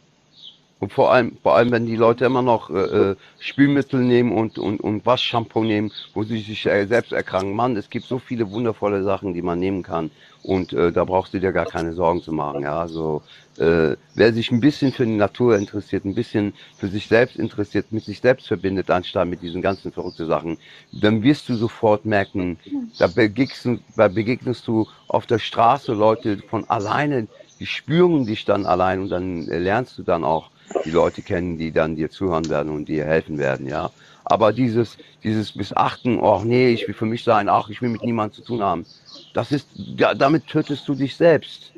Und 0.77 0.91
vor 0.93 1.11
allem, 1.11 1.37
vor 1.41 1.55
allem, 1.55 1.71
wenn 1.71 1.85
die 1.85 1.95
Leute 1.95 2.25
immer 2.25 2.41
noch 2.41 2.69
äh, 2.69 2.73
äh, 3.11 3.15
Spülmittel 3.39 4.01
nehmen 4.01 4.33
und, 4.33 4.59
und, 4.59 4.79
und 4.81 5.05
Waschshampoo 5.05 5.63
nehmen, 5.63 5.91
wo 6.13 6.23
sie 6.23 6.39
sich 6.41 6.65
äh, 6.65 6.85
selbst 6.85 7.13
erkranken. 7.13 7.55
Mann, 7.55 7.77
es 7.77 7.89
gibt 7.89 8.07
so 8.07 8.19
viele 8.19 8.51
wundervolle 8.51 9.01
Sachen, 9.03 9.33
die 9.33 9.41
man 9.41 9.57
nehmen 9.59 9.83
kann. 9.83 10.11
Und 10.41 10.73
äh, 10.73 10.91
da 10.91 11.05
brauchst 11.05 11.33
du 11.33 11.39
dir 11.39 11.53
gar 11.53 11.65
keine 11.65 11.93
Sorgen 11.93 12.21
zu 12.21 12.31
machen. 12.33 12.61
Ja, 12.61 12.79
also 12.79 13.23
äh, 13.55 13.95
wer 14.13 14.33
sich 14.33 14.51
ein 14.51 14.59
bisschen 14.59 14.91
für 14.91 15.05
die 15.05 15.15
Natur 15.15 15.57
interessiert, 15.57 16.03
ein 16.05 16.13
bisschen 16.13 16.55
für 16.77 16.89
sich 16.89 17.07
selbst 17.07 17.37
interessiert, 17.37 17.91
mit 17.91 18.05
sich 18.05 18.19
selbst 18.19 18.47
verbindet, 18.47 18.91
anstatt 18.91 19.27
mit 19.29 19.41
diesen 19.41 19.61
ganzen 19.61 19.91
verrückten 19.93 20.27
Sachen, 20.27 20.59
dann 20.91 21.23
wirst 21.23 21.49
du 21.49 21.55
sofort 21.55 22.05
merken, 22.05 22.59
da 22.97 23.07
begegnest, 23.07 23.65
du- 23.65 23.79
da 23.95 24.07
begegnest 24.07 24.67
du 24.67 24.87
auf 25.07 25.25
der 25.25 25.39
Straße 25.39 25.93
Leute 25.93 26.43
von 26.47 26.65
alleine, 26.69 27.27
die 27.59 27.65
spüren 27.65 28.25
dich 28.25 28.45
dann 28.45 28.65
allein 28.65 29.01
und 29.01 29.09
dann 29.09 29.47
äh, 29.47 29.57
lernst 29.59 29.97
du 29.97 30.03
dann 30.03 30.23
auch 30.23 30.51
die 30.83 30.91
Leute 30.91 31.21
kennen, 31.21 31.57
die 31.57 31.71
dann 31.71 31.95
dir 31.95 32.09
zuhören 32.09 32.49
werden 32.49 32.71
und 32.71 32.87
dir 32.87 33.05
helfen 33.05 33.37
werden, 33.37 33.67
ja. 33.67 33.91
Aber 34.25 34.51
dieses, 34.51 34.97
dieses 35.23 35.55
Missachten, 35.55 36.19
oh 36.19 36.41
nee, 36.43 36.69
ich 36.69 36.87
will 36.87 36.95
für 36.95 37.05
mich 37.05 37.23
sein, 37.23 37.47
ach, 37.47 37.69
ich 37.69 37.81
will 37.81 37.89
mit 37.89 38.03
niemandem 38.03 38.35
zu 38.35 38.41
tun 38.41 38.63
haben, 38.63 38.85
das 39.33 39.51
ist, 39.51 39.67
ja, 39.75 40.13
damit 40.15 40.47
tötest 40.47 40.87
du 40.87 40.95
dich 40.95 41.15
selbst. 41.15 41.71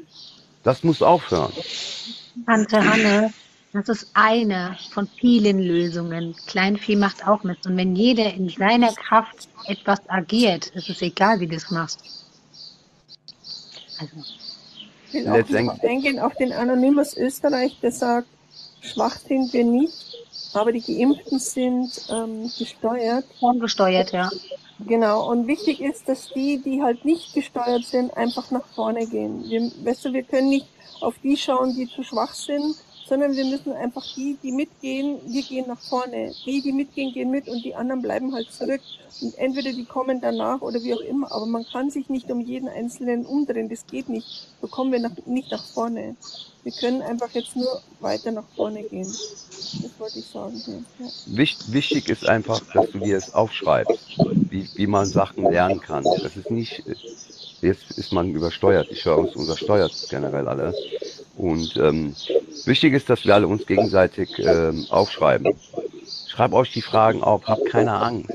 Das 0.63 0.83
muss 0.83 1.01
aufhören. 1.01 1.51
Tante 2.45 2.83
Hanne, 2.83 3.33
das 3.73 3.89
ist 3.89 4.11
eine 4.13 4.77
von 4.91 5.07
vielen 5.19 5.59
Lösungen. 5.59 6.35
Kleinvieh 6.47 6.95
macht 6.95 7.27
auch 7.27 7.43
mit. 7.43 7.65
Und 7.65 7.77
wenn 7.77 7.95
jeder 7.95 8.33
in 8.33 8.49
seiner 8.49 8.93
Kraft 8.93 9.47
etwas 9.65 9.99
agiert, 10.09 10.67
ist 10.67 10.89
es 10.89 11.01
egal, 11.01 11.39
wie 11.39 11.47
du 11.47 11.55
es 11.55 11.69
machst. 11.69 11.99
Also, 13.99 14.15
Ich 15.07 15.13
will 15.13 16.19
auch 16.19 16.23
auf 16.23 16.35
den 16.35 16.53
Anonymous 16.53 17.17
Österreich, 17.17 17.77
der 17.81 17.91
sagt, 17.91 18.27
schwach 18.81 19.17
sind 19.17 19.53
wir 19.53 19.63
nicht, 19.63 20.15
aber 20.53 20.71
die 20.71 20.81
Geimpften 20.81 21.39
sind 21.39 21.91
ähm, 22.09 22.51
gesteuert. 22.57 23.25
ferngesteuert, 23.39 24.11
ja. 24.11 24.29
Genau, 24.85 25.31
und 25.31 25.47
wichtig 25.47 25.81
ist, 25.81 26.07
dass 26.07 26.29
die, 26.29 26.61
die 26.63 26.83
halt 26.83 27.03
nicht 27.03 27.33
gesteuert 27.33 27.83
sind, 27.83 28.15
einfach 28.15 28.51
nach 28.51 28.65
vorne 28.75 29.07
gehen. 29.07 29.43
Wir, 29.49 29.71
weißt 29.83 30.05
du, 30.05 30.13
wir 30.13 30.23
können 30.23 30.49
nicht 30.49 30.67
auf 31.01 31.15
die 31.23 31.35
schauen, 31.35 31.75
die 31.75 31.87
zu 31.87 32.03
schwach 32.03 32.33
sind, 32.33 32.75
sondern 33.07 33.35
wir 33.35 33.45
müssen 33.45 33.73
einfach 33.73 34.03
die, 34.15 34.37
die 34.43 34.51
mitgehen, 34.51 35.19
wir 35.25 35.41
gehen 35.41 35.67
nach 35.67 35.79
vorne. 35.79 36.33
Die, 36.45 36.61
die 36.61 36.71
mitgehen, 36.71 37.13
gehen 37.13 37.31
mit 37.31 37.47
und 37.47 37.63
die 37.63 37.73
anderen 37.73 38.01
bleiben 38.01 38.33
halt 38.33 38.51
zurück. 38.51 38.81
Und 39.21 39.37
entweder 39.37 39.71
die 39.71 39.85
kommen 39.85 40.19
danach 40.21 40.61
oder 40.61 40.81
wie 40.83 40.93
auch 40.93 40.99
immer, 40.99 41.31
aber 41.31 41.45
man 41.45 41.65
kann 41.65 41.89
sich 41.89 42.09
nicht 42.09 42.29
um 42.29 42.41
jeden 42.41 42.67
Einzelnen 42.67 43.25
umdrehen, 43.25 43.69
das 43.69 43.87
geht 43.87 44.09
nicht. 44.09 44.47
So 44.61 44.67
kommen 44.67 44.91
wir 44.91 44.99
nach, 44.99 45.11
nicht 45.25 45.51
nach 45.51 45.63
vorne. 45.63 46.15
Wir 46.63 46.71
können 46.73 47.01
einfach 47.01 47.29
jetzt 47.31 47.55
nur 47.55 47.81
weiter 48.01 48.31
nach 48.31 48.43
vorne 48.55 48.83
gehen. 48.83 49.07
Das 49.07 49.89
wollte 49.97 50.19
ich 50.19 50.25
sagen. 50.25 50.85
Ja. 50.99 51.07
wichtig, 51.27 51.71
wichtig 51.71 52.09
ist 52.09 52.27
einfach, 52.27 52.61
dass 52.73 52.91
du 52.91 52.99
dir 52.99 53.17
es 53.17 53.33
aufschreibst, 53.33 54.17
wie, 54.49 54.69
wie 54.75 54.87
man 54.87 55.05
Sachen 55.05 55.49
lernen 55.49 55.79
kann. 55.79 56.03
Das 56.03 56.35
ist 56.35 56.51
nicht, 56.51 56.83
jetzt 57.61 57.91
ist 57.97 58.13
man 58.13 58.33
übersteuert. 58.33 58.87
Ich 58.91 59.05
höre 59.05 59.17
uns 59.17 59.35
übersteuert 59.35 59.93
generell 60.09 60.47
alle. 60.47 60.73
Und 61.37 61.75
ähm, 61.77 62.15
wichtig 62.65 62.93
ist, 62.93 63.09
dass 63.09 63.25
wir 63.25 63.35
alle 63.35 63.47
uns 63.47 63.65
gegenseitig 63.65 64.29
ähm, 64.39 64.85
aufschreiben. 64.89 65.53
Schreibt 66.27 66.53
euch 66.53 66.71
die 66.71 66.81
Fragen 66.81 67.23
auf, 67.23 67.45
habt 67.47 67.65
keine 67.67 67.93
Angst. 67.93 68.31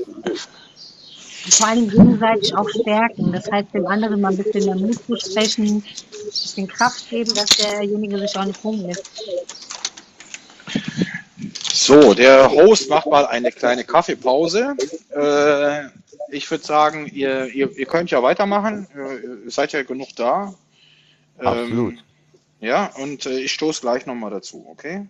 Vor 1.49 1.67
allem 1.67 1.89
gegenseitig 1.89 2.55
auch 2.55 2.69
stärken. 2.69 3.33
Das 3.33 3.51
heißt, 3.51 3.73
dem 3.73 3.85
anderen 3.87 4.21
mal 4.21 4.31
ein 4.31 4.37
bisschen 4.37 4.65
mehr 4.65 4.75
Mut 4.75 4.97
zu 5.05 5.17
sprechen, 5.17 5.65
ein 5.65 5.83
bisschen 6.25 6.67
Kraft 6.67 7.09
geben, 7.09 7.33
dass 7.33 7.49
derjenige 7.57 8.17
sich 8.19 8.37
auch 8.37 8.45
nicht 8.45 8.63
rumlässt. 8.63 9.09
So, 11.73 12.13
der 12.13 12.49
Host 12.49 12.89
macht 12.89 13.07
mal 13.07 13.25
eine 13.25 13.51
kleine 13.51 13.83
Kaffeepause. 13.83 14.75
Äh, 15.09 15.89
ich 16.33 16.49
würde 16.49 16.63
sagen, 16.63 17.07
ihr, 17.07 17.47
ihr, 17.47 17.71
ihr 17.77 17.85
könnt 17.85 18.11
ja 18.11 18.21
weitermachen. 18.23 18.87
Äh, 18.95 19.43
Ihr 19.45 19.51
seid 19.51 19.73
ja 19.73 19.83
genug 19.83 20.09
da. 20.15 20.53
Absolut. 21.37 21.93
Ähm, 21.93 21.99
ja, 22.59 22.91
und 23.01 23.25
äh, 23.25 23.39
ich 23.39 23.51
stoße 23.53 23.81
gleich 23.81 24.05
nochmal 24.05 24.31
dazu, 24.31 24.65
okay? 24.69 25.07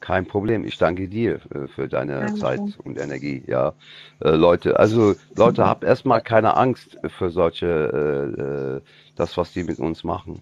Kein 0.00 0.26
Problem. 0.26 0.64
Ich 0.64 0.78
danke 0.78 1.08
dir 1.08 1.40
äh, 1.54 1.68
für 1.68 1.88
deine 1.88 2.20
Danke. 2.20 2.40
Zeit 2.40 2.60
und 2.84 2.98
Energie. 2.98 3.42
Ja, 3.46 3.74
äh, 4.20 4.30
Leute, 4.30 4.78
also 4.78 5.14
Leute, 5.36 5.66
habt 5.66 5.84
erstmal 5.84 6.22
keine 6.22 6.56
Angst 6.56 6.96
für 7.18 7.30
solche, 7.30 7.66
äh, 7.66 8.40
äh, 8.40 8.80
das, 9.14 9.36
was 9.36 9.52
die 9.52 9.62
mit 9.62 9.78
uns 9.78 10.04
machen. 10.04 10.40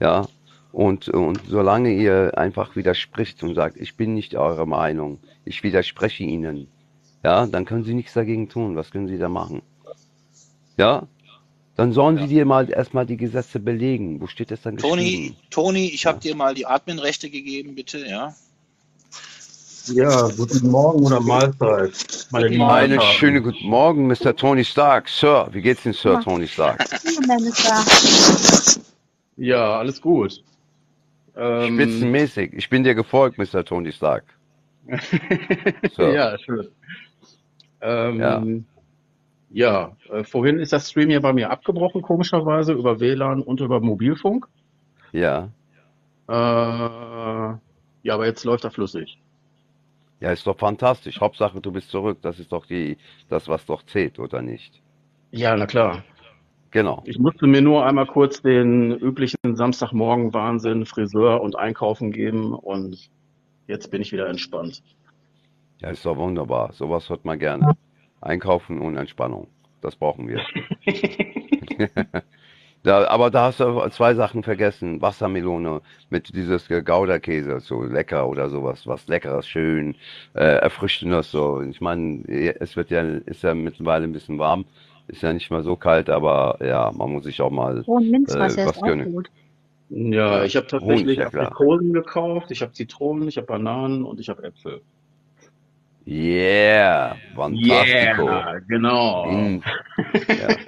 Ja, 0.00 0.26
und, 0.72 1.08
und 1.08 1.40
solange 1.46 1.92
ihr 1.92 2.36
einfach 2.36 2.74
widerspricht 2.76 3.42
und 3.42 3.54
sagt, 3.54 3.76
ich 3.76 3.96
bin 3.96 4.14
nicht 4.14 4.36
eurer 4.36 4.66
Meinung, 4.66 5.20
ich 5.44 5.62
widerspreche 5.62 6.24
ihnen, 6.24 6.66
ja, 7.24 7.46
dann 7.46 7.64
können 7.64 7.84
sie 7.84 7.94
nichts 7.94 8.12
dagegen 8.12 8.48
tun. 8.48 8.76
Was 8.76 8.90
können 8.90 9.08
sie 9.08 9.18
da 9.18 9.28
machen? 9.28 9.62
Ja, 10.76 11.06
dann 11.76 11.92
sollen 11.92 12.18
sie 12.18 12.28
dir 12.28 12.44
mal 12.44 12.70
erstmal 12.70 13.06
die 13.06 13.16
Gesetze 13.16 13.58
belegen. 13.58 14.20
Wo 14.20 14.26
steht 14.26 14.50
das 14.50 14.62
dann 14.62 14.76
Toni, 14.76 15.04
geschrieben? 15.04 15.36
Toni, 15.50 15.86
ich 15.88 16.06
habe 16.06 16.20
dir 16.20 16.36
mal 16.36 16.54
die 16.54 16.66
Adminrechte 16.66 17.30
gegeben, 17.30 17.74
bitte, 17.74 18.06
ja? 18.06 18.34
Ja, 19.86 20.28
guten 20.28 20.70
Morgen 20.70 21.04
oder 21.04 21.20
Mahlzeit, 21.20 22.26
meine 22.30 22.66
Einen 22.66 23.00
schönen 23.00 23.42
guten 23.42 23.68
Morgen, 23.68 24.06
Mr. 24.06 24.34
Tony 24.34 24.64
Stark. 24.64 25.08
Sir, 25.08 25.48
wie 25.52 25.60
geht's 25.60 25.84
Ihnen, 25.84 25.94
Sir 25.94 26.14
Ja. 26.14 26.22
Tony 26.22 26.46
Stark? 26.46 26.84
Ja, 29.36 29.78
alles 29.78 30.00
gut. 30.00 30.42
Ähm, 31.36 31.74
Spitzenmäßig. 31.74 32.52
Ich 32.54 32.70
bin 32.70 32.84
dir 32.84 32.94
gefolgt, 32.94 33.36
Mr. 33.38 33.64
Tony 33.64 33.92
Stark. 33.92 34.24
Ja, 35.98 36.38
schön. 36.38 36.68
Ähm, 37.84 38.18
Ja. 38.20 38.42
ja, 39.50 39.96
äh, 40.10 40.24
vorhin 40.24 40.58
ist 40.58 40.72
das 40.72 40.90
Stream 40.90 41.10
ja 41.10 41.20
bei 41.20 41.32
mir 41.32 41.50
abgebrochen, 41.50 42.02
komischerweise, 42.02 42.72
über 42.72 42.98
WLAN 43.00 43.42
und 43.42 43.60
über 43.60 43.80
Mobilfunk. 43.80 44.48
Ja. 45.12 45.50
Äh, 46.28 46.32
ja, 46.32 48.14
aber 48.14 48.26
jetzt 48.26 48.44
läuft 48.44 48.64
er 48.64 48.70
flüssig. 48.70 49.18
Ja, 50.20 50.32
ist 50.32 50.46
doch 50.46 50.58
fantastisch. 50.58 51.20
Hauptsache, 51.20 51.60
du 51.60 51.72
bist 51.72 51.90
zurück. 51.90 52.18
Das 52.22 52.38
ist 52.40 52.52
doch 52.52 52.66
die, 52.66 52.96
das, 53.28 53.48
was 53.48 53.66
doch 53.66 53.82
zählt, 53.84 54.18
oder 54.18 54.40
nicht? 54.42 54.80
Ja, 55.32 55.54
na 55.56 55.66
klar. 55.66 56.02
Genau. 56.70 57.02
Ich 57.04 57.18
musste 57.18 57.46
mir 57.46 57.62
nur 57.62 57.86
einmal 57.86 58.06
kurz 58.06 58.42
den 58.42 58.92
üblichen 58.92 59.36
Samstagmorgen-Wahnsinn, 59.54 60.86
Friseur 60.86 61.40
und 61.40 61.56
Einkaufen 61.56 62.10
geben 62.10 62.52
und 62.54 63.10
jetzt 63.68 63.90
bin 63.90 64.02
ich 64.02 64.12
wieder 64.12 64.28
entspannt. 64.28 64.82
Ja, 65.84 65.90
ist 65.90 66.06
doch 66.06 66.16
wunderbar. 66.16 66.72
Sowas 66.72 67.08
hört 67.10 67.26
man 67.26 67.38
gerne. 67.38 67.76
Einkaufen 68.22 68.80
und 68.80 68.96
Entspannung. 68.96 69.48
Das 69.82 69.96
brauchen 69.96 70.28
wir. 70.28 70.40
Da, 72.84 73.08
aber 73.08 73.30
da 73.30 73.46
hast 73.46 73.60
du 73.60 73.80
zwei 73.90 74.14
Sachen 74.14 74.42
vergessen. 74.42 75.00
Wassermelone 75.02 75.80
mit 76.10 76.34
dieses 76.34 76.68
Gouda-Käse, 76.68 77.60
so 77.60 77.82
lecker 77.82 78.28
oder 78.28 78.50
sowas, 78.50 78.86
was 78.86 79.08
leckeres, 79.08 79.48
schön, 79.48 79.96
äh, 80.34 80.56
erfrischendes, 80.58 81.30
so. 81.30 81.62
Ich 81.62 81.80
meine, 81.80 82.24
es 82.28 82.76
wird 82.76 82.90
ja, 82.90 83.02
ist 83.02 83.42
ja 83.42 83.54
mittlerweile 83.54 84.04
ein 84.04 84.12
bisschen 84.12 84.38
warm, 84.38 84.66
ist 85.08 85.22
ja 85.22 85.32
nicht 85.32 85.50
mehr 85.50 85.62
so 85.62 85.76
kalt, 85.76 86.10
aber 86.10 86.58
ja, 86.62 86.92
man 86.92 87.12
muss 87.12 87.24
sich 87.24 87.40
auch 87.40 87.50
mal 87.50 87.84
Oh, 87.86 87.96
und 87.96 88.04
äh, 88.04 88.10
Minzwasser 88.10 88.66
was 88.66 88.76
ist 88.76 88.82
auch 88.82 88.86
gönnen. 88.86 89.12
gut. 89.14 89.30
Ja, 89.88 90.44
ich 90.44 90.56
habe 90.56 90.66
Honig, 90.80 91.06
tatsächlich 91.06 91.18
ja 91.18 91.30
klar. 91.30 91.46
Aprikosen 91.52 91.92
gekauft, 91.94 92.50
ich 92.50 92.62
habe 92.62 92.72
Zitronen, 92.72 93.28
ich 93.28 93.36
habe 93.38 93.46
Bananen 93.46 94.04
und 94.04 94.20
ich 94.20 94.28
habe 94.28 94.42
Äpfel. 94.44 94.82
Yeah, 96.06 97.16
fantastico. 97.34 98.28
Yeah, 98.28 98.60
genau. 98.68 99.24
In, 99.30 99.62
ja. 100.30 100.58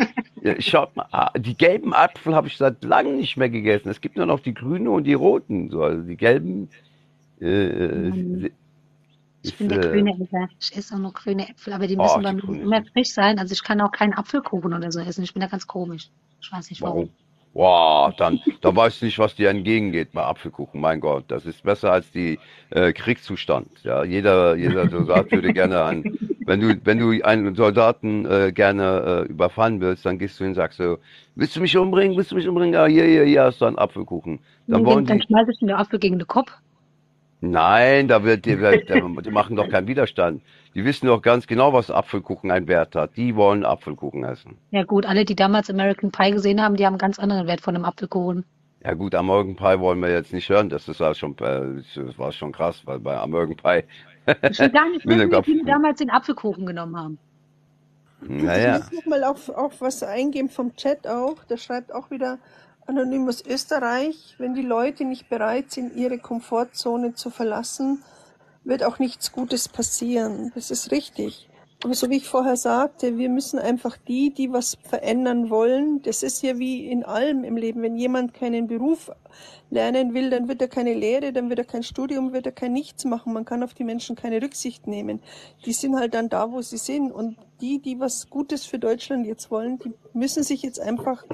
Ja, 0.42 0.60
schaut 0.60 0.94
mal, 0.96 1.06
ah, 1.12 1.30
die 1.38 1.56
gelben 1.56 1.92
Apfel 1.92 2.34
habe 2.34 2.46
ich 2.48 2.56
seit 2.56 2.84
langem 2.84 3.16
nicht 3.16 3.36
mehr 3.36 3.50
gegessen. 3.50 3.88
Es 3.88 4.00
gibt 4.00 4.16
nur 4.16 4.26
noch 4.26 4.40
die 4.40 4.54
grünen 4.54 4.88
und 4.88 5.04
die 5.04 5.14
roten. 5.14 5.70
So, 5.70 5.82
also 5.82 6.02
die 6.02 6.16
gelben 6.16 6.68
äh, 7.40 7.46
äh, 7.46 8.50
Ich 9.42 9.52
ist, 9.52 9.58
bin 9.58 9.68
der 9.68 9.78
äh, 9.78 9.80
grüne 9.80 10.12
Esser. 10.20 10.48
Ich 10.60 10.76
esse 10.76 10.94
auch 10.94 10.98
nur 10.98 11.12
grüne 11.12 11.48
Äpfel, 11.48 11.72
aber 11.72 11.86
die 11.86 11.96
Oh, 11.96 12.02
müssen 12.02 12.22
bei 12.22 12.32
mir 12.32 12.42
grünen 12.42 12.62
immer 12.62 12.84
frisch 12.92 13.10
sein. 13.12 13.38
Also 13.38 13.52
ich 13.52 13.62
kann 13.62 13.80
auch 13.80 13.92
keinen 13.92 14.14
Apfelkuchen 14.14 14.72
oder 14.72 14.90
so 14.92 15.00
essen. 15.00 15.24
Ich 15.24 15.34
bin 15.34 15.40
da 15.40 15.48
ganz 15.48 15.66
komisch. 15.66 16.10
Ich 16.40 16.50
weiß 16.52 16.70
nicht 16.70 16.82
warum. 16.82 17.08
warum? 17.08 17.25
Wow, 17.56 18.14
dann, 18.16 18.38
da 18.60 18.76
weißt 18.76 19.00
du 19.00 19.06
nicht, 19.06 19.18
was 19.18 19.34
dir 19.34 19.48
entgegengeht 19.48 20.12
bei 20.12 20.22
Apfelkuchen. 20.22 20.78
Mein 20.78 21.00
Gott, 21.00 21.24
das 21.28 21.46
ist 21.46 21.62
besser 21.62 21.90
als 21.90 22.10
die 22.10 22.38
äh, 22.68 22.92
Kriegszustand. 22.92 23.68
Ja, 23.82 24.04
jeder, 24.04 24.56
jeder 24.56 24.90
Soldat 24.90 25.32
würde 25.32 25.52
gerne 25.54 25.82
ein, 25.84 26.04
Wenn 26.46 26.60
du, 26.60 26.76
wenn 26.84 26.98
du 26.98 27.10
einen 27.24 27.54
Soldaten 27.56 28.24
äh, 28.26 28.52
gerne 28.52 29.24
äh, 29.26 29.30
überfallen 29.30 29.80
willst, 29.80 30.06
dann 30.06 30.18
gehst 30.18 30.38
du 30.38 30.44
hin 30.44 30.50
und 30.50 30.54
sagst 30.54 30.78
so, 30.78 30.98
willst 31.34 31.56
du 31.56 31.60
mich 31.60 31.76
umbringen? 31.76 32.16
Willst 32.16 32.30
du 32.30 32.36
mich 32.36 32.46
umbringen? 32.46 32.74
Ja, 32.74 32.86
hier, 32.86 33.04
hier, 33.04 33.24
hier 33.24 33.42
hast 33.44 33.60
du 33.60 33.64
einen 33.64 33.78
Apfelkuchen. 33.78 34.38
Dann 34.68 34.84
Dann, 34.84 34.86
wollen 34.86 35.06
dann 35.06 35.18
die, 35.18 35.26
schmeißt 35.26 35.50
ich 35.50 35.58
den 35.58 35.72
Apfel 35.72 35.98
gegen 35.98 36.18
den 36.18 36.28
Kopf. 36.28 36.52
Nein, 37.50 38.08
da 38.08 38.24
wird 38.24 38.44
die, 38.46 38.56
die 39.24 39.30
machen 39.30 39.56
doch 39.56 39.68
keinen 39.68 39.88
Widerstand. 39.88 40.42
Die 40.74 40.84
wissen 40.84 41.06
doch 41.06 41.22
ganz 41.22 41.46
genau, 41.46 41.72
was 41.72 41.90
Apfelkuchen 41.90 42.50
einen 42.50 42.68
Wert 42.68 42.94
hat. 42.96 43.16
Die 43.16 43.36
wollen 43.36 43.64
Apfelkuchen 43.64 44.24
essen. 44.24 44.58
Ja 44.70 44.84
gut, 44.84 45.06
alle, 45.06 45.24
die 45.24 45.34
damals 45.34 45.70
American 45.70 46.12
Pie 46.12 46.30
gesehen 46.30 46.62
haben, 46.62 46.76
die 46.76 46.86
haben 46.86 46.94
einen 46.94 46.98
ganz 46.98 47.18
anderen 47.18 47.48
Wert 47.48 47.60
von 47.60 47.74
einem 47.74 47.84
Apfelkuchen. 47.84 48.44
Ja 48.84 48.94
gut, 48.94 49.14
American 49.14 49.56
Pie 49.56 49.80
wollen 49.80 50.00
wir 50.00 50.10
jetzt 50.10 50.32
nicht 50.32 50.48
hören. 50.48 50.68
Das 50.68 50.88
ist 50.88 51.00
war 51.00 51.14
schon, 51.14 51.32
äh, 51.38 51.82
das 51.94 52.18
war 52.18 52.32
schon 52.32 52.52
krass, 52.52 52.82
weil 52.86 53.00
bei 53.00 53.16
American 53.18 53.56
Pie 53.56 53.84
Ich 54.48 54.60
will 54.60 54.70
gar 54.70 54.88
nicht 54.90 55.06
wissen, 55.08 55.32
wie 55.32 55.42
viele 55.42 55.64
damals 55.64 55.98
den 55.98 56.10
Apfelkuchen 56.10 56.66
genommen 56.66 56.96
haben. 56.96 57.18
Ich 58.20 58.30
Naja, 58.42 58.78
muss 58.78 58.92
noch 58.92 59.06
mal 59.06 59.24
auf, 59.24 59.48
auf 59.48 59.80
was 59.80 60.02
eingehen 60.02 60.48
vom 60.48 60.74
Chat 60.76 61.06
auch. 61.06 61.44
Da 61.44 61.56
schreibt 61.56 61.92
auch 61.94 62.10
wieder 62.10 62.38
Anonymous 62.86 63.44
Österreich, 63.44 64.36
wenn 64.38 64.54
die 64.54 64.62
Leute 64.62 65.04
nicht 65.04 65.28
bereit 65.28 65.72
sind, 65.72 65.96
ihre 65.96 66.18
Komfortzone 66.18 67.14
zu 67.14 67.30
verlassen, 67.30 68.02
wird 68.64 68.84
auch 68.84 68.98
nichts 68.98 69.32
Gutes 69.32 69.68
passieren. 69.68 70.52
Das 70.54 70.70
ist 70.70 70.90
richtig. 70.90 71.48
Aber 71.84 71.94
so 71.94 72.08
wie 72.08 72.16
ich 72.16 72.28
vorher 72.28 72.56
sagte, 72.56 73.18
wir 73.18 73.28
müssen 73.28 73.58
einfach 73.58 73.96
die, 73.96 74.32
die 74.32 74.50
was 74.50 74.78
verändern 74.88 75.50
wollen, 75.50 76.00
das 76.02 76.22
ist 76.22 76.42
ja 76.42 76.58
wie 76.58 76.86
in 76.86 77.04
allem 77.04 77.44
im 77.44 77.56
Leben. 77.56 77.82
Wenn 77.82 77.96
jemand 77.96 78.32
keinen 78.32 78.66
Beruf 78.66 79.10
lernen 79.70 80.14
will, 80.14 80.30
dann 80.30 80.48
wird 80.48 80.62
er 80.62 80.68
keine 80.68 80.94
Lehre, 80.94 81.32
dann 81.32 81.50
wird 81.50 81.58
er 81.58 81.64
kein 81.64 81.82
Studium, 81.82 82.32
wird 82.32 82.46
er 82.46 82.52
kein 82.52 82.72
Nichts 82.72 83.04
machen. 83.04 83.32
Man 83.32 83.44
kann 83.44 83.62
auf 83.62 83.74
die 83.74 83.84
Menschen 83.84 84.16
keine 84.16 84.40
Rücksicht 84.40 84.86
nehmen. 84.86 85.20
Die 85.66 85.72
sind 85.72 85.96
halt 85.96 86.14
dann 86.14 86.28
da, 86.28 86.50
wo 86.50 86.62
sie 86.62 86.78
sind. 86.78 87.12
Und 87.12 87.36
die, 87.60 87.80
die 87.80 88.00
was 88.00 88.30
Gutes 88.30 88.64
für 88.64 88.78
Deutschland 88.78 89.26
jetzt 89.26 89.50
wollen, 89.50 89.78
die 89.78 89.92
müssen 90.14 90.42
sich 90.42 90.62
jetzt 90.62 90.80
einfach 90.80 91.24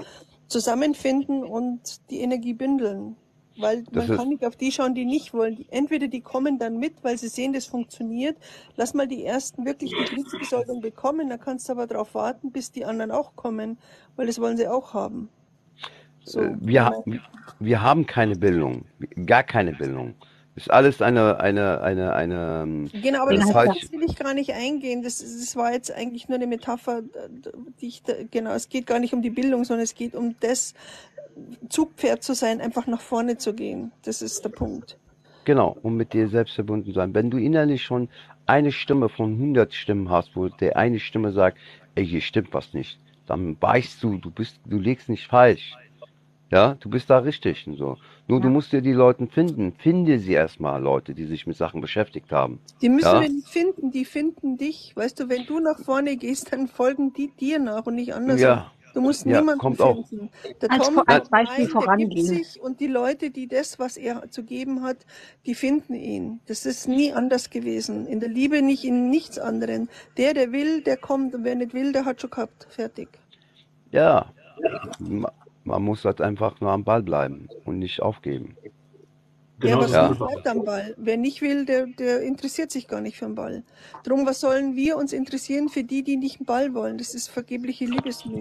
zusammenfinden 0.52 1.42
und 1.44 2.10
die 2.10 2.20
Energie 2.20 2.54
bündeln. 2.54 3.16
Weil 3.58 3.82
das 3.84 4.08
man 4.08 4.16
kann 4.16 4.28
nicht 4.28 4.44
auf 4.46 4.56
die 4.56 4.72
schauen, 4.72 4.94
die 4.94 5.04
nicht 5.04 5.34
wollen. 5.34 5.66
Entweder 5.70 6.08
die 6.08 6.22
kommen 6.22 6.58
dann 6.58 6.78
mit, 6.78 6.94
weil 7.02 7.18
sie 7.18 7.28
sehen, 7.28 7.52
das 7.52 7.66
funktioniert. 7.66 8.36
Lass 8.76 8.94
mal 8.94 9.06
die 9.06 9.24
ersten 9.24 9.66
wirklich 9.66 9.90
die 9.90 10.04
Kriegsbesoldung 10.04 10.80
bekommen, 10.80 11.28
dann 11.28 11.38
kannst 11.38 11.68
du 11.68 11.72
aber 11.72 11.86
darauf 11.86 12.14
warten, 12.14 12.50
bis 12.50 12.72
die 12.72 12.84
anderen 12.84 13.10
auch 13.10 13.36
kommen, 13.36 13.78
weil 14.16 14.26
das 14.26 14.40
wollen 14.40 14.56
sie 14.56 14.68
auch 14.68 14.94
haben. 14.94 15.28
äh, 15.80 15.88
So, 16.24 16.40
wir, 16.60 17.02
genau. 17.04 17.20
wir 17.58 17.82
haben 17.82 18.06
keine 18.06 18.36
Bildung, 18.36 18.86
gar 19.26 19.42
keine 19.42 19.72
Bildung. 19.72 20.14
Ist 20.54 20.70
alles 20.70 21.00
eine, 21.00 21.40
eine, 21.40 21.80
eine, 21.80 22.12
eine, 22.12 22.62
ähm, 22.62 22.90
Genau, 22.92 23.22
aber 23.22 23.34
das, 23.34 23.48
das 23.48 23.90
will 23.90 24.02
ich 24.06 24.16
gar 24.16 24.34
nicht 24.34 24.52
eingehen. 24.52 25.02
Das, 25.02 25.18
das 25.18 25.56
war 25.56 25.72
jetzt 25.72 25.90
eigentlich 25.90 26.28
nur 26.28 26.36
eine 26.36 26.46
Metapher, 26.46 27.02
die 27.80 27.88
ich 27.88 28.02
da, 28.02 28.12
genau, 28.30 28.52
es 28.52 28.68
geht 28.68 28.86
gar 28.86 28.98
nicht 28.98 29.14
um 29.14 29.22
die 29.22 29.30
Bildung, 29.30 29.64
sondern 29.64 29.84
es 29.84 29.94
geht 29.94 30.14
um 30.14 30.36
das, 30.40 30.74
Zugpferd 31.68 32.22
zu 32.22 32.34
sein, 32.34 32.60
einfach 32.60 32.86
nach 32.86 33.00
vorne 33.00 33.38
zu 33.38 33.54
gehen. 33.54 33.92
Das 34.02 34.22
ist 34.22 34.44
der 34.44 34.50
Punkt. 34.50 34.98
genau, 35.44 35.76
um 35.82 35.96
mit 35.96 36.12
dir 36.12 36.28
selbst 36.28 36.54
verbunden 36.54 36.86
zu 36.86 36.92
sein. 36.92 37.14
Wenn 37.14 37.30
du 37.30 37.38
innerlich 37.38 37.82
schon 37.82 38.08
eine 38.46 38.72
Stimme 38.72 39.08
von 39.08 39.32
100 39.32 39.72
Stimmen 39.74 40.10
hast, 40.10 40.36
wo 40.36 40.48
der 40.48 40.76
eine 40.76 41.00
Stimme 41.00 41.32
sagt, 41.32 41.58
ey, 41.94 42.06
hier 42.06 42.20
stimmt 42.20 42.52
was 42.52 42.74
nicht, 42.74 42.98
dann 43.26 43.56
weißt 43.60 44.02
du, 44.02 44.18
du 44.18 44.30
bist, 44.30 44.60
du 44.66 44.78
legst 44.78 45.08
nicht 45.08 45.26
falsch. 45.26 45.74
Ja, 46.52 46.74
du 46.76 46.90
bist 46.90 47.10
da 47.10 47.18
richtig 47.18 47.66
und 47.66 47.76
so. 47.76 47.98
Nur 48.28 48.40
du 48.40 48.48
Ja. 48.48 48.50
musst 48.50 48.72
dir 48.72 48.82
die 48.82 48.92
Leute 48.92 49.26
finden. 49.28 49.74
Finde 49.74 50.18
sie 50.20 50.34
erstmal, 50.34 50.82
Leute, 50.82 51.14
die 51.14 51.26
sich 51.26 51.46
mit 51.48 51.56
Sachen 51.56 51.80
beschäftigt 51.80 52.32
haben. 52.32 52.60
Die 52.82 52.90
müssen 52.90 53.12
Ja, 53.14 53.20
wir 53.20 53.30
nicht 53.30 53.48
finden, 53.48 53.90
die 53.90 54.04
finden 54.04 54.58
dich. 54.58 54.92
Weißt 54.96 55.18
du, 55.20 55.28
wenn 55.30 55.46
du 55.46 55.60
nach 55.60 55.80
vorne 55.80 56.16
gehst, 56.18 56.52
dann 56.52 56.68
folgen 56.68 57.12
die 57.14 57.28
dir 57.28 57.58
nach 57.58 57.86
und 57.86 57.94
nicht 57.94 58.14
andersrum. 58.14 58.38
ja, 58.38 58.72
Du 58.92 59.00
musst 59.00 59.24
ja, 59.24 59.38
niemanden 59.38 59.58
kommt 59.58 59.80
auch. 59.80 60.04
finden. 60.06 60.30
Der 60.60 60.70
Als, 60.70 60.88
Tom 60.88 61.02
als 61.06 61.28
Beispiel 61.30 61.66
rein, 61.66 61.76
der 61.78 61.88
gibt 61.88 62.18
vorangehen. 62.18 62.26
sich 62.26 62.60
und 62.60 62.80
die 62.80 62.86
Leute, 62.88 63.30
die 63.30 63.48
das, 63.48 63.78
was 63.78 63.96
er 63.96 64.30
zu 64.30 64.44
geben 64.44 64.82
hat, 64.82 65.06
die 65.46 65.54
finden 65.54 65.94
ihn. 65.94 66.40
Das 66.46 66.66
ist 66.66 66.88
nie 66.88 67.12
anders 67.12 67.48
gewesen. 67.50 68.06
In 68.06 68.20
der 68.20 68.28
Liebe 68.28 68.60
nicht, 68.62 68.84
in 68.84 69.08
nichts 69.08 69.38
anderem. 69.38 69.88
Der, 70.18 70.34
der 70.34 70.52
will, 70.52 70.82
der 70.82 70.98
kommt 70.98 71.34
und 71.34 71.44
wer 71.44 71.54
nicht 71.54 71.72
will, 71.74 71.92
der 71.92 72.04
hat 72.04 72.20
schon 72.20 72.30
gehabt. 72.30 72.66
Fertig. 72.70 73.08
ja, 73.92 74.34
man 75.64 75.82
muss 75.82 76.04
halt 76.04 76.20
einfach 76.20 76.60
nur 76.60 76.70
am 76.70 76.84
Ball 76.84 77.02
bleiben 77.02 77.48
und 77.64 77.78
nicht 77.78 78.00
aufgeben. 78.02 78.56
Ja, 79.62 79.76
Genau 79.76 79.80
was 79.82 79.92
Ja, 79.92 80.10
es 80.10 80.20
auch. 80.20 80.28
bleibt 80.28 80.48
am 80.48 80.64
Ball? 80.64 80.94
Wer 80.98 81.16
nicht 81.16 81.40
will, 81.40 81.64
der, 81.64 81.86
der 81.86 82.22
interessiert 82.22 82.70
sich 82.72 82.88
gar 82.88 83.00
nicht 83.00 83.16
für 83.16 83.26
den 83.26 83.34
Ball. 83.36 83.62
Drum, 84.02 84.26
was 84.26 84.40
sollen 84.40 84.74
wir 84.76 84.96
uns 84.96 85.12
interessieren 85.12 85.68
für 85.68 85.84
die, 85.84 86.02
die 86.02 86.16
nicht 86.16 86.40
den 86.40 86.46
Ball 86.46 86.74
wollen? 86.74 86.98
Das 86.98 87.14
ist 87.14 87.28
vergebliche 87.28 87.84
Liebesmüh. 87.84 88.40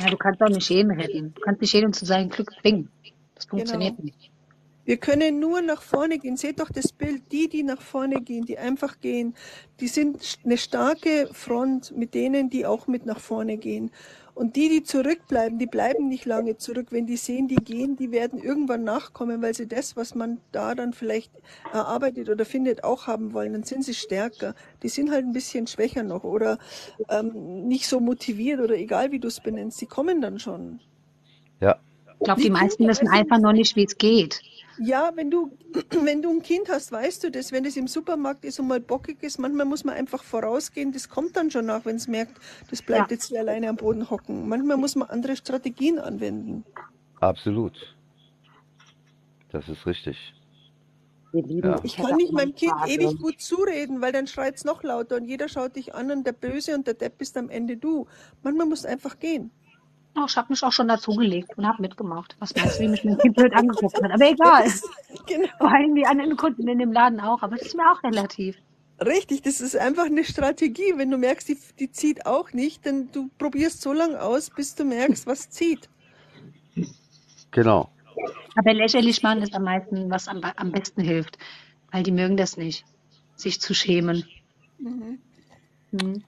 Ja, 0.00 0.10
du 0.10 0.16
kannst 0.16 0.42
auch 0.42 0.48
nicht 0.48 0.68
jeden 0.68 0.90
retten. 0.90 1.32
Du 1.34 1.40
kannst 1.42 1.60
nicht 1.60 1.72
jeden 1.72 1.92
zu 1.92 2.04
seinem 2.04 2.28
Glück 2.28 2.50
zwingen. 2.60 2.90
Das 3.34 3.46
Genau. 3.48 3.60
funktioniert 3.62 3.98
nicht. 4.02 4.30
Wir 4.84 4.98
können 4.98 5.40
nur 5.40 5.62
nach 5.62 5.80
vorne 5.80 6.18
gehen. 6.18 6.36
Seht 6.36 6.60
doch 6.60 6.70
das 6.70 6.92
Bild. 6.92 7.22
Die, 7.32 7.48
die 7.48 7.62
nach 7.62 7.80
vorne 7.80 8.20
gehen, 8.20 8.44
die 8.44 8.58
einfach 8.58 9.00
gehen, 9.00 9.34
die 9.80 9.88
sind 9.88 10.38
eine 10.44 10.58
starke 10.58 11.28
Front 11.32 11.96
mit 11.96 12.12
denen, 12.12 12.50
die 12.50 12.66
auch 12.66 12.86
mit 12.86 13.06
nach 13.06 13.20
vorne 13.20 13.56
gehen. 13.56 13.90
Und 14.34 14.56
die, 14.56 14.68
die 14.68 14.82
zurückbleiben, 14.82 15.58
die 15.60 15.66
bleiben 15.66 16.08
nicht 16.08 16.24
lange 16.24 16.56
zurück. 16.56 16.88
Wenn 16.90 17.06
die 17.06 17.16
sehen, 17.16 17.46
die 17.46 17.54
gehen, 17.56 17.96
die 17.96 18.10
werden 18.10 18.40
irgendwann 18.42 18.82
nachkommen, 18.82 19.42
weil 19.42 19.54
sie 19.54 19.68
das, 19.68 19.96
was 19.96 20.14
man 20.16 20.40
da 20.50 20.74
dann 20.74 20.92
vielleicht 20.92 21.32
erarbeitet 21.72 22.28
oder 22.28 22.44
findet, 22.44 22.82
auch 22.82 23.06
haben 23.06 23.32
wollen. 23.32 23.52
Dann 23.52 23.62
sind 23.62 23.84
sie 23.84 23.94
stärker. 23.94 24.54
Die 24.82 24.88
sind 24.88 25.10
halt 25.12 25.24
ein 25.24 25.32
bisschen 25.32 25.68
schwächer 25.68 26.02
noch 26.02 26.24
oder 26.24 26.58
ähm, 27.08 27.68
nicht 27.68 27.86
so 27.86 28.00
motiviert 28.00 28.60
oder 28.60 28.76
egal, 28.76 29.12
wie 29.12 29.20
du 29.20 29.28
es 29.28 29.40
benennst. 29.40 29.80
Die 29.80 29.86
kommen 29.86 30.20
dann 30.20 30.40
schon. 30.40 30.80
ja, 31.60 31.76
Ich 32.18 32.24
glaube, 32.24 32.42
die 32.42 32.50
meisten 32.50 32.88
wissen 32.88 33.06
du, 33.06 33.12
einfach 33.12 33.38
nur 33.38 33.52
nicht, 33.52 33.76
wie 33.76 33.84
es 33.84 33.96
geht. 33.98 34.42
Ja, 34.78 35.12
wenn 35.14 35.30
du, 35.30 35.56
wenn 36.02 36.22
du 36.22 36.30
ein 36.30 36.42
Kind 36.42 36.68
hast, 36.68 36.92
weißt 36.92 37.24
du 37.24 37.30
das, 37.30 37.52
wenn 37.52 37.64
es 37.64 37.76
im 37.76 37.86
Supermarkt 37.88 38.44
ist 38.44 38.58
und 38.60 38.66
mal 38.68 38.80
bockig 38.80 39.22
ist, 39.22 39.38
manchmal 39.38 39.66
muss 39.66 39.84
man 39.84 39.94
einfach 39.94 40.22
vorausgehen, 40.22 40.92
das 40.92 41.08
kommt 41.08 41.36
dann 41.36 41.50
schon 41.50 41.66
nach, 41.66 41.84
wenn 41.84 41.96
es 41.96 42.08
merkt, 42.08 42.38
das 42.70 42.82
Ja. 42.86 42.86
bleibt 42.86 43.10
jetzt 43.10 43.26
hier 43.28 43.40
alleine 43.40 43.68
am 43.68 43.76
Boden 43.76 44.10
hocken. 44.10 44.48
Manchmal 44.48 44.76
muss 44.76 44.96
man 44.96 45.08
andere 45.08 45.36
Strategien 45.36 45.98
anwenden. 45.98 46.64
absolut. 47.20 47.74
Das 49.50 49.68
ist 49.68 49.86
richtig. 49.86 50.16
Ja. 51.32 51.80
Ich 51.82 51.96
kann 51.96 52.16
nicht 52.16 52.32
meinem 52.32 52.54
Kind 52.54 52.72
Frage. 52.72 52.90
ewig 52.92 53.18
gut 53.18 53.40
zureden, 53.40 54.00
weil 54.00 54.12
dann 54.12 54.26
schreit's 54.26 54.64
noch 54.64 54.82
lauter 54.82 55.16
und 55.16 55.24
jeder 55.24 55.48
schaut 55.48 55.76
dich 55.76 55.94
an 55.94 56.10
und 56.10 56.24
der 56.26 56.32
Böse 56.32 56.74
und 56.74 56.86
der 56.86 56.94
Depp 56.94 57.18
bist 57.18 57.36
am 57.36 57.48
Ende 57.50 57.76
du. 57.76 58.06
Manchmal 58.42 58.66
musst 58.66 58.84
du 58.84 58.88
einfach 58.88 59.18
gehen. 59.18 59.50
Oh, 60.16 60.24
ich 60.28 60.36
habe 60.36 60.48
mich 60.50 60.62
auch 60.62 60.72
schon 60.72 60.86
dazugelegt 60.86 61.58
und 61.58 61.66
habe 61.66 61.82
mitgemacht. 61.82 62.36
Was 62.38 62.54
meinst 62.54 62.78
du, 62.78 62.84
wie 62.84 62.88
mich 62.88 63.04
mein 63.04 63.18
Kind 63.18 63.34
blöd 63.36 63.52
angeguckt 63.52 64.00
hat? 64.02 64.10
Aber 64.10 64.30
egal. 64.30 64.64
Genau. 65.26 65.48
Vor 65.58 65.72
allem 65.72 65.94
die 65.94 66.04
anderen 66.04 66.36
Kunden 66.36 66.68
in 66.68 66.78
dem 66.78 66.92
Laden 66.92 67.18
auch. 67.20 67.42
Aber 67.42 67.56
das 67.56 67.68
ist 67.68 67.76
mir 67.76 67.90
auch 67.90 68.02
relativ. 68.02 68.56
Richtig, 69.00 69.42
das 69.42 69.60
ist 69.60 69.76
einfach 69.76 70.04
eine 70.04 70.24
Strategie. 70.24 70.92
Wenn 70.96 71.10
du 71.10 71.16
merkst, 71.16 71.48
die, 71.48 71.58
die 71.78 71.90
zieht 71.90 72.26
auch 72.26 72.52
nicht, 72.52 72.84
dann 72.84 73.10
du 73.10 73.30
probierst 73.38 73.80
so 73.80 73.92
lange 73.92 74.20
aus, 74.20 74.50
bis 74.50 74.74
du 74.74 74.84
merkst, 74.84 75.26
was 75.26 75.50
zieht. 75.50 75.88
Genau. 77.52 77.88
Aber 78.56 78.74
lächerlich 78.74 79.22
machen 79.22 79.42
ist 79.42 79.54
am 79.54 79.64
meisten, 79.64 80.10
was 80.10 80.28
am, 80.28 80.42
am 80.56 80.72
besten 80.72 81.00
hilft. 81.00 81.38
Weil 81.90 82.02
die 82.02 82.12
mögen 82.12 82.36
das 82.36 82.56
nicht, 82.56 82.84
sich 83.34 83.60
zu 83.60 83.72
schämen. 83.72 84.24
Mhm. 84.78 85.18
Hm. 85.92 86.24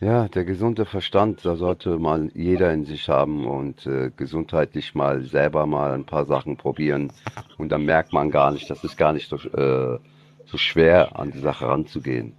Ja, 0.00 0.28
der 0.28 0.44
gesunde 0.44 0.84
Verstand, 0.84 1.44
da 1.44 1.56
sollte 1.56 1.98
mal 1.98 2.30
jeder 2.34 2.72
in 2.72 2.84
sich 2.84 3.08
haben 3.08 3.46
und 3.46 3.86
äh, 3.86 4.10
gesundheitlich 4.16 4.94
mal 4.94 5.22
selber 5.24 5.66
mal 5.66 5.92
ein 5.94 6.04
paar 6.06 6.26
Sachen 6.26 6.56
probieren. 6.56 7.12
Und 7.56 7.70
dann 7.70 7.84
merkt 7.84 8.12
man 8.12 8.30
gar 8.30 8.52
nicht, 8.52 8.68
das 8.70 8.84
ist 8.84 8.96
gar 8.96 9.12
nicht 9.12 9.28
so, 9.28 9.36
äh, 9.36 9.98
so 10.44 10.58
schwer, 10.58 11.18
an 11.18 11.30
die 11.32 11.38
Sache 11.40 11.66
ranzugehen. 11.66 12.36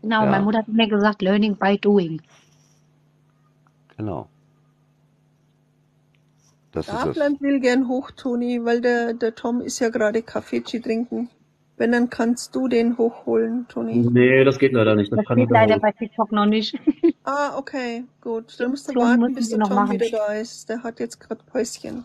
Genau, 0.00 0.26
meine 0.28 0.44
Ja, 0.44 0.44
Mutter 0.44 0.58
hat 0.58 0.68
mir 0.68 0.86
gesagt, 0.86 1.22
learning 1.22 1.56
by 1.58 1.76
doing. 1.76 2.22
genau. 3.96 4.28
Das 6.72 6.92
ist 6.92 7.04
es. 7.04 7.18
Abland 7.18 7.40
will 7.40 7.58
gern 7.58 7.88
hoch, 7.88 8.12
Toni, 8.12 8.64
weil 8.64 8.80
der, 8.80 9.14
der 9.14 9.34
Tom 9.34 9.60
ist 9.60 9.80
ja 9.80 9.88
gerade 9.88 10.22
Kaffeechi 10.22 10.80
trinken. 10.80 11.28
Wenn, 11.78 11.90
dann 11.92 12.10
kannst 12.10 12.54
du 12.54 12.68
den 12.68 12.96
hochholen, 12.98 13.66
Toni. 13.68 13.96
Nee, 14.12 14.44
das 14.44 14.58
geht 14.58 14.72
leider 14.72 14.94
nicht. 14.94 15.10
Das 15.10 15.18
Das 15.18 15.26
kann 15.26 15.38
geht 15.38 15.50
leider 15.50 15.78
bei 15.78 15.92
TikTok 15.92 16.32
noch 16.32 16.46
nicht. 16.46 16.78
Ah, 17.24 17.56
okay, 17.56 18.02
gut. 18.20 18.58
Dann 18.58 18.70
musst 18.70 18.88
du 18.90 18.96
warten, 18.96 19.32
bis 19.32 19.50
der 19.50 19.58
noch 19.58 19.68
Tom 19.68 19.76
machen. 19.76 19.92
wieder 19.92 20.06
da 20.10 20.32
ist. 20.34 20.68
Der 20.68 20.82
hat 20.82 20.98
jetzt 20.98 21.20
gerade 21.20 21.40
Päuschen. 21.52 22.04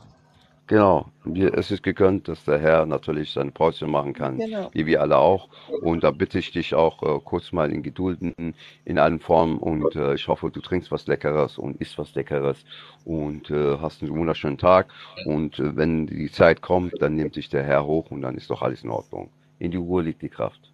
Genau. 0.68 1.08
Es 1.54 1.72
ist 1.72 1.82
gegönnt, 1.82 2.28
dass 2.28 2.44
der 2.44 2.60
Herr 2.60 2.86
natürlich 2.86 3.32
seine 3.34 3.50
Pause 3.50 3.88
machen 3.88 4.14
kann, 4.14 4.38
Genau. 4.38 4.70
wie 4.74 4.86
wir 4.86 5.02
alle 5.02 5.18
auch. 5.18 5.50
Und 5.82 6.04
da 6.04 6.12
bitte 6.12 6.38
ich 6.38 6.52
dich 6.52 6.76
auch 6.76 7.02
äh, 7.02 7.20
kurz 7.24 7.52
mal 7.52 7.72
in 7.74 7.82
Gedulden 7.82 8.54
in 8.86 9.00
allen 9.00 9.20
Formen. 9.20 9.58
Und 9.58 9.96
äh, 9.96 10.14
ich 10.14 10.28
hoffe, 10.28 10.52
du 10.52 10.60
trinkst 10.62 10.92
was 10.92 11.08
Leckeres 11.08 11.58
und 11.58 11.82
isst 11.82 11.98
was 11.98 12.14
Leckeres 12.14 12.64
und 13.04 13.50
äh, 13.50 13.78
hast 13.80 14.04
einen 14.04 14.16
wunderschönen 14.16 14.60
Tag. 14.60 14.88
Und 15.26 15.58
äh, 15.58 15.76
wenn 15.76 16.06
die 16.06 16.30
Zeit 16.30 16.62
kommt, 16.62 17.02
dann 17.02 17.16
nimmt 17.16 17.34
sich 17.34 17.50
der 17.50 17.64
Herr 17.64 17.86
hoch 17.88 18.12
und 18.12 18.22
dann 18.22 18.36
ist 18.36 18.52
doch 18.52 18.62
alles 18.62 18.84
in 18.84 18.92
Ordnung. 18.92 19.32
In 19.60 19.72
die 19.72 19.78
Ruhe 19.78 20.04
liegt 20.04 20.22
die 20.22 20.30
Kraft. 20.30 20.72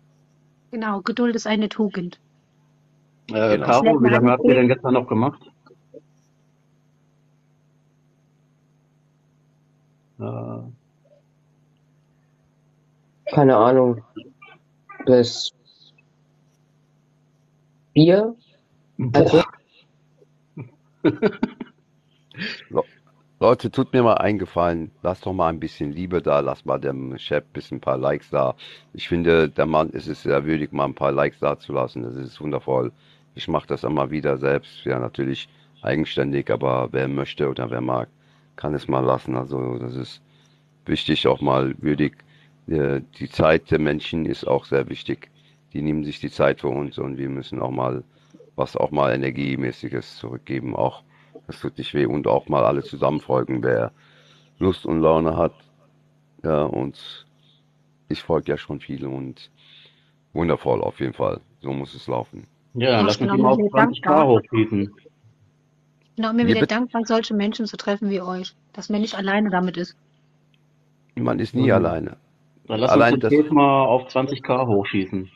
Genau, 0.72 1.02
Geduld 1.02 1.36
ist 1.36 1.48
eine 1.48 1.70
Tugend. 1.70 2.20
Äh, 3.30 3.58
Genau. 3.58 3.66
Caro, 3.66 4.04
wie 4.04 4.10
lange 4.10 4.32
habt 4.32 4.44
ihr 4.44 4.56
denn 4.56 4.68
gestern 4.68 4.94
noch 4.96 5.08
gemacht? 5.08 5.42
Äh, 10.20 10.60
Keine 13.34 13.56
Ahnung. 13.56 14.02
Bis 15.06 15.52
vier? 17.94 18.36
Also, 19.14 19.44
Leute, 23.44 23.70
tut 23.70 23.92
mir 23.92 24.04
mal 24.04 24.20
eingefallen, 24.20 24.92
lasst 25.02 25.26
doch 25.26 25.34
mal 25.34 25.50
ein 25.50 25.60
bisschen 25.60 25.92
Liebe 25.92 26.22
da, 26.22 26.40
lasst 26.40 26.66
mal 26.66 26.80
dem 26.80 27.18
Chef 27.18 27.44
ein 27.44 27.52
bisschen 27.52 27.78
ein 27.80 27.82
paar 27.82 27.98
Likes 27.98 28.30
da. 28.30 28.56
Ich 28.94 29.10
finde, 29.10 29.50
der 29.50 29.66
Mann 29.66 29.90
ist 29.90 30.08
es 30.08 30.24
sehr 30.24 30.46
würdig, 30.46 30.72
mal 30.72 30.86
ein 30.86 30.96
paar 30.96 31.12
Likes 31.12 31.40
da 31.40 31.60
zu 31.60 31.74
lassen. 31.74 32.04
Das 32.04 32.16
ist 32.16 32.40
wundervoll. 32.40 32.94
Ich 33.36 33.50
mache 33.50 33.68
das 33.68 33.84
immer 33.84 34.12
wieder 34.12 34.38
selbst, 34.38 34.86
ja 34.86 34.98
natürlich 34.98 35.50
eigenständig, 35.82 36.50
aber 36.52 36.88
wer 36.94 37.10
möchte 37.10 37.50
oder 37.50 37.70
wer 37.70 37.82
mag, 37.82 38.08
kann 38.56 38.74
es 38.76 38.88
mal 38.88 39.04
lassen. 39.04 39.36
Also 39.36 39.78
das 39.78 39.94
ist 39.96 40.22
wichtig, 40.86 41.28
auch 41.28 41.42
mal 41.42 41.76
würdig. 41.80 42.14
Äh, 42.68 43.02
Die 43.20 43.30
Zeit 43.30 43.72
der 43.72 43.80
Menschen 43.80 44.26
ist 44.26 44.48
auch 44.48 44.64
sehr 44.64 44.88
wichtig. 44.88 45.30
Die 45.74 45.82
nehmen 45.82 46.06
sich 46.06 46.22
die 46.22 46.32
Zeit 46.32 46.62
für 46.62 46.70
uns 46.70 46.98
und 46.98 47.18
wir 47.18 47.28
müssen 47.28 47.62
auch 47.62 47.72
mal 47.72 48.06
was 48.56 48.78
auch 48.78 48.92
mal 48.92 49.14
Energiemäßiges 49.14 50.16
zurückgeben. 50.16 50.78
Auch 50.78 51.04
das 51.48 51.60
tut 51.60 51.78
nicht 51.78 51.94
weh 51.94 52.06
und 52.06 52.28
auch 52.28 52.48
mal 52.50 52.64
alle 52.66 52.84
zusammen 52.84 53.20
folgen, 53.22 53.64
wer 53.64 53.92
Lust 54.60 54.86
und 54.86 55.02
Laune 55.02 55.38
hat. 55.38 55.54
Ja, 56.44 56.64
und 56.64 57.28
ich 58.10 58.24
folge 58.24 58.52
ja 58.52 58.58
schon 58.58 58.80
viel 58.80 59.06
und 59.08 59.52
wundervoll 60.34 60.82
auf 60.82 61.00
jeden 61.00 61.14
Fall. 61.14 61.42
So 61.62 61.74
muss 61.74 61.94
es 61.96 62.08
laufen. 62.08 62.48
ja, 62.76 63.02
lass 63.02 63.18
ich 63.18 63.20
bin 63.20 63.30
uns 63.30 63.32
auch 63.32 63.38
ihn 63.38 63.40
mal 63.40 63.52
auf 63.52 63.58
wieder 63.58 63.70
20k 63.72 64.26
dankbar. 64.26 64.28
hochschießen. 64.28 64.94
Ich 66.10 66.16
bin 66.16 66.26
auch 66.26 66.32
immer 66.32 66.46
Wie 66.46 66.48
wieder 66.48 66.62
bitte? 66.62 66.76
dankbar, 66.76 67.04
solche 67.06 67.34
Menschen 67.36 67.66
zu 67.66 67.78
treffen 67.78 68.10
wie 68.10 68.22
euch. 68.22 68.56
Dass 68.72 68.90
man 68.90 69.02
nicht 69.02 69.16
alleine 69.16 69.50
damit 69.50 69.78
ist. 69.78 69.96
Man 71.16 71.40
ist 71.40 71.56
nie 71.56 71.72
Mhm. 71.72 71.72
alleine. 71.72 72.18
Dann 72.68 72.80
lass 72.80 72.96
uns 72.96 73.08
Allein 73.08 73.12
zu 73.12 73.18
das, 73.20 73.34
mal 73.52 73.86
auf 73.86 74.08
20k 74.10 74.68
hochschießen. 74.68 75.32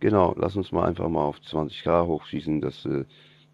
genau, 0.00 0.34
lass 0.36 0.56
uns 0.56 0.72
mal 0.72 0.86
einfach 0.88 1.08
mal 1.08 1.22
auf 1.24 1.38
20k 1.40 2.06
hochschießen, 2.06 2.60
dass, 2.60 2.84
äh, 2.86 3.04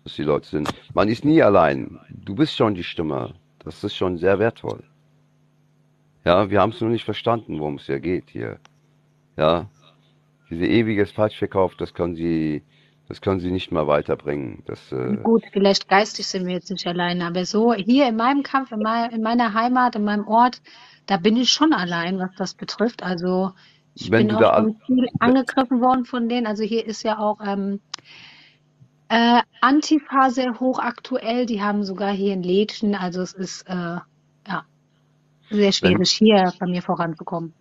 dass 0.09 0.17
die 0.17 0.23
Leute 0.23 0.49
sind. 0.49 0.69
Man 0.95 1.09
ist 1.09 1.25
nie 1.25 1.43
allein. 1.43 1.99
Du 2.11 2.35
bist 2.35 2.55
schon 2.57 2.75
die 2.75 2.85
Stimme. 2.85 3.35
Das 3.65 3.85
ist 3.85 3.95
schon 3.95 4.19
sehr 4.19 4.39
wertvoll. 4.39 4.83
Ja, 6.25 6.51
wir 6.51 6.61
haben 6.61 6.71
es 6.73 6.81
nur 6.81 6.91
nicht 6.91 7.05
verstanden, 7.05 7.59
worum 7.59 7.77
es 7.77 7.87
hier 7.87 8.01
geht 8.01 8.31
hier. 8.31 8.59
Ja, 9.37 9.67
diese 10.51 10.67
ewiges 10.67 11.11
Falschverkauf, 11.13 11.77
das 11.77 11.93
können 11.95 12.17
sie, 12.17 12.63
das 13.09 13.21
können 13.21 13.41
sie 13.41 13.51
nicht 13.51 13.71
mehr 13.71 13.87
weiterbringen. 13.87 14.63
Das, 14.67 14.91
äh, 14.93 15.17
Gut, 15.23 15.45
vielleicht 15.53 15.89
geistig 15.89 16.27
sind 16.27 16.47
wir 16.47 16.55
jetzt 16.55 16.71
nicht 16.71 16.87
alleine, 16.87 17.27
aber 17.27 17.45
so 17.45 17.75
hier 17.75 18.09
in 18.09 18.17
meinem 18.17 18.43
Kampf, 18.43 18.73
in, 18.73 18.81
mei- 18.81 19.09
in 19.13 19.23
meiner 19.23 19.53
Heimat, 19.55 19.95
in 19.97 20.05
meinem 20.05 20.27
Ort, 20.27 20.61
da 21.07 21.19
bin 21.19 21.37
ich 21.37 21.51
schon 21.51 21.73
allein, 21.73 22.19
was 22.19 22.31
das 22.37 22.55
betrifft. 22.55 23.03
Also 23.03 23.53
ich 23.95 24.11
wenn 24.11 24.29
bin 24.29 24.37
auch 24.37 24.57
schon 24.57 24.77
viel 24.87 25.09
angegriffen 25.19 25.81
worden 25.81 26.05
von 26.05 26.29
denen. 26.29 26.47
Also 26.47 26.63
hier 26.65 26.87
ist 26.87 27.03
ja 27.03 27.19
auch 27.19 27.39
ähm, 27.47 27.81
äh, 29.09 29.41
Antifa 29.61 30.31
sehr 30.31 30.59
hochaktuell. 30.61 31.47
Die 31.47 31.63
haben 31.63 31.85
sogar 31.85 32.13
hier 32.13 32.33
ein 32.33 32.43
Lädchen. 32.43 32.95
Also 32.95 33.23
es 33.23 33.33
ist 33.33 33.63
äh, 33.69 33.73
ja 33.73 34.65
sehr 35.51 35.73
schwierig, 35.73 36.11
hier 36.11 36.53
bei 36.59 36.67
mir 36.67 36.83
voranzukommen. 36.83 37.53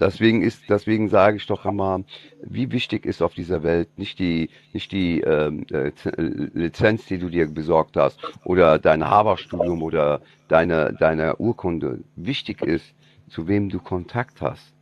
Deswegen 0.00 0.40
ist, 0.40 0.62
deswegen 0.70 1.10
sage 1.10 1.36
ich 1.36 1.46
doch 1.46 1.66
immer, 1.66 2.02
wie 2.42 2.72
wichtig 2.72 3.04
ist 3.04 3.20
auf 3.20 3.34
dieser 3.34 3.62
Welt 3.62 3.98
nicht 3.98 4.18
die, 4.18 4.48
nicht 4.72 4.92
die 4.92 5.20
ähm, 5.20 5.66
äh, 5.70 5.88
äh, 5.88 6.48
Lizenz, 6.54 7.04
die 7.04 7.18
du 7.18 7.28
dir 7.28 7.46
besorgt 7.46 7.98
hast, 7.98 8.18
oder 8.44 8.78
dein 8.78 9.04
Harvard-Studium 9.04 9.82
oder 9.82 10.22
deine, 10.48 10.96
deine 10.98 11.36
Urkunde. 11.36 12.02
Wichtig 12.16 12.62
ist, 12.62 12.94
zu 13.28 13.46
wem 13.46 13.68
du 13.68 13.78
Kontakt 13.78 14.40
hast 14.40 14.72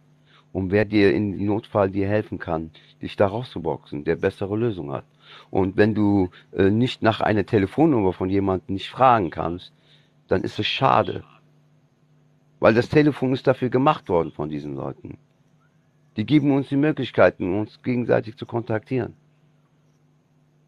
und 0.53 0.71
wer 0.71 0.85
dir 0.85 1.13
in 1.13 1.45
Notfall 1.45 1.91
dir 1.91 2.09
helfen 2.09 2.39
kann, 2.39 2.71
dich 3.03 3.17
da 3.17 3.27
rauszuboxen, 3.27 4.05
der 4.05 4.17
bessere 4.17 4.57
Lösung 4.57 4.93
hat. 4.93 5.05
Und 5.51 5.77
wenn 5.77 5.95
du 5.95 6.31
äh, 6.53 6.71
nicht 6.71 7.03
nach 7.03 7.21
einer 7.21 7.47
Telefonnummer 7.47 8.13
von 8.13 8.31
jemandem 8.31 8.75
nicht 8.75 8.89
fragen 8.89 9.31
kannst, 9.31 9.73
dann 10.29 10.43
ist 10.43 10.59
es 10.59 10.67
schade. 10.67 11.25
Weil 12.61 12.75
das 12.75 12.89
Telefon 12.89 13.33
ist 13.33 13.47
dafür 13.47 13.71
gemacht 13.71 14.09
worden 14.09 14.33
von 14.33 14.49
diesen 14.49 14.75
Leuten. 14.75 15.19
Die 16.17 16.27
geben 16.27 16.53
uns 16.53 16.69
die 16.69 16.77
Möglichkeiten, 16.77 17.59
uns 17.59 17.81
gegenseitig 17.83 18.37
zu 18.37 18.45
kontaktieren. 18.45 19.15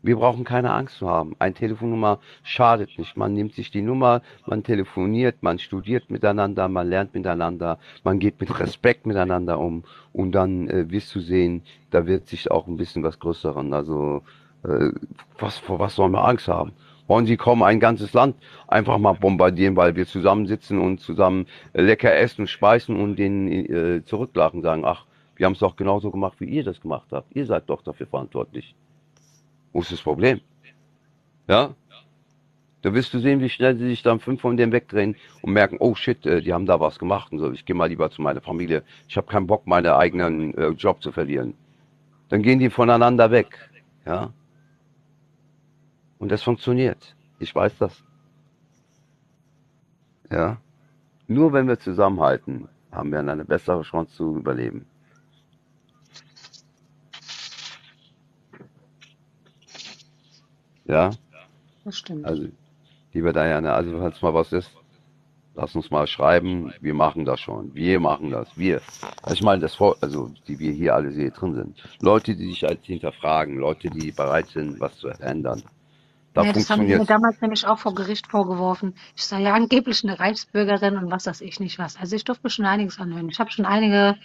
Wir 0.02 0.16
brauchen 0.16 0.44
keine 0.44 0.72
Angst 0.72 0.96
zu 0.96 1.08
haben. 1.08 1.36
Eine 1.38 1.52
Telefonnummer 1.52 2.20
schadet 2.42 2.96
nicht. 2.98 3.16
Man 3.18 3.34
nimmt 3.34 3.54
sich 3.54 3.70
die 3.70 3.82
Nummer, 3.82 4.22
man 4.46 4.62
telefoniert, 4.62 5.42
man 5.42 5.58
studiert 5.58 6.10
miteinander, 6.10 6.68
man 6.68 6.88
lernt 6.88 7.12
miteinander, 7.12 7.78
man 8.02 8.18
geht 8.18 8.40
mit 8.40 8.58
Respekt 8.58 9.06
miteinander 9.06 9.58
um 9.58 9.84
und 10.12 10.32
dann 10.32 10.68
äh, 10.68 10.90
wirst 10.90 11.14
du 11.14 11.20
sehen, 11.20 11.62
da 11.90 12.06
wird 12.06 12.28
sich 12.28 12.50
auch 12.50 12.66
ein 12.66 12.78
bisschen 12.78 13.02
was 13.02 13.18
Größeren. 13.18 13.74
Also 13.74 14.22
was, 15.38 15.58
vor 15.58 15.78
was 15.78 15.94
sollen 15.94 16.12
wir 16.12 16.24
Angst 16.24 16.48
haben? 16.48 16.72
Wollen 17.06 17.26
Sie 17.26 17.36
kommen, 17.36 17.64
ein 17.64 17.80
ganzes 17.80 18.12
Land 18.12 18.36
einfach 18.68 18.98
mal 18.98 19.14
bombardieren, 19.14 19.74
weil 19.74 19.96
wir 19.96 20.06
zusammensitzen 20.06 20.78
und 20.78 21.00
zusammen 21.00 21.46
äh, 21.72 21.82
lecker 21.82 22.14
essen, 22.14 22.46
speisen 22.46 22.94
und 23.00 23.16
denen 23.16 23.48
äh, 23.48 24.04
zurücklachen, 24.04 24.62
sagen, 24.62 24.84
ach, 24.84 25.06
wir 25.34 25.46
haben 25.46 25.54
es 25.54 25.58
doch 25.58 25.74
genauso 25.74 26.10
gemacht, 26.10 26.34
wie 26.38 26.44
ihr 26.44 26.62
das 26.62 26.80
gemacht 26.80 27.08
habt. 27.10 27.34
Ihr 27.34 27.46
seid 27.46 27.68
doch 27.68 27.82
dafür 27.82 28.06
verantwortlich. 28.06 28.74
Wo 29.72 29.80
ist 29.80 29.90
das 29.90 30.00
Problem? 30.02 30.40
Ja? 31.48 31.74
Da 32.82 32.94
wirst 32.94 33.12
du 33.12 33.18
sehen, 33.18 33.40
wie 33.40 33.48
schnell 33.48 33.76
sie 33.76 33.88
sich 33.88 34.02
dann 34.02 34.20
fünf 34.20 34.40
von 34.40 34.56
denen 34.56 34.72
wegdrehen 34.72 35.16
und 35.42 35.52
merken, 35.52 35.78
oh 35.80 35.94
shit, 35.94 36.24
äh, 36.26 36.40
die 36.40 36.52
haben 36.52 36.66
da 36.66 36.78
was 36.78 36.98
gemacht 36.98 37.32
und 37.32 37.40
so. 37.40 37.50
Ich 37.52 37.64
gehe 37.64 37.74
mal 37.74 37.86
lieber 37.86 38.10
zu 38.10 38.22
meiner 38.22 38.40
Familie. 38.40 38.84
Ich 39.08 39.16
habe 39.16 39.26
keinen 39.26 39.46
Bock, 39.46 39.66
meinen 39.66 39.88
eigenen 39.88 40.54
äh, 40.56 40.68
Job 40.68 41.02
zu 41.02 41.10
verlieren. 41.10 41.54
Dann 42.28 42.42
gehen 42.42 42.58
die 42.58 42.70
voneinander 42.70 43.30
weg. 43.30 43.70
Ja? 44.06 44.32
Und 46.20 46.30
das 46.30 46.42
funktioniert. 46.42 47.16
Ich 47.38 47.52
weiß 47.54 47.78
das. 47.78 48.04
Ja? 50.30 50.58
Nur 51.26 51.52
wenn 51.52 51.66
wir 51.66 51.78
zusammenhalten, 51.80 52.68
haben 52.92 53.10
wir 53.10 53.20
eine 53.20 53.44
bessere 53.44 53.82
Chance 53.82 54.14
zu 54.14 54.36
überleben. 54.36 54.86
Ja? 60.84 61.10
Das 61.84 61.96
stimmt. 61.96 62.26
Also, 62.26 62.48
liebe 63.14 63.32
Diana, 63.32 63.72
also 63.72 63.98
falls 63.98 64.20
mal 64.20 64.34
was 64.34 64.52
ist, 64.52 64.70
lass 65.54 65.74
uns 65.74 65.90
mal 65.90 66.06
schreiben. 66.06 66.74
Wir 66.82 66.94
machen 66.94 67.24
das 67.24 67.40
schon. 67.40 67.74
Wir 67.74 67.98
machen 67.98 68.30
das. 68.30 68.58
Wir. 68.58 68.82
Also 69.22 69.34
ich 69.34 69.42
meine, 69.42 69.62
das 69.62 69.74
vor, 69.74 69.96
also 70.02 70.30
die 70.46 70.58
wir 70.58 70.72
hier 70.72 70.94
alle 70.94 71.10
hier 71.10 71.30
drin 71.30 71.54
sind. 71.54 71.82
Leute, 72.00 72.36
die 72.36 72.48
sich 72.48 72.62
halt 72.62 72.84
hinterfragen, 72.84 73.56
Leute, 73.56 73.88
die 73.88 74.12
bereit 74.12 74.48
sind, 74.48 74.78
was 74.80 74.98
zu 74.98 75.08
ändern. 75.08 75.62
Da 76.32 76.44
Ja, 76.44 76.52
das 76.52 76.70
haben 76.70 76.86
sie 76.86 76.96
mir 76.96 77.04
damals 77.04 77.40
nämlich 77.40 77.66
auch 77.66 77.78
vor 77.78 77.94
Gericht 77.94 78.28
vorgeworfen. 78.28 78.94
Ich 79.16 79.24
sei 79.24 79.40
ja 79.40 79.54
angeblich 79.54 80.04
eine 80.04 80.20
Reichsbürgerin 80.20 80.96
und 80.96 81.10
was 81.10 81.26
weiß 81.26 81.40
ich 81.40 81.58
nicht 81.58 81.78
was. 81.78 81.96
Also 81.96 82.14
ich 82.14 82.24
durfte 82.24 82.46
mir 82.46 82.50
schon 82.50 82.66
einiges 82.66 83.00
anhören. 83.00 83.28
Ich 83.28 83.40
habe 83.40 83.50
schon 83.50 83.64
einige 83.64 84.16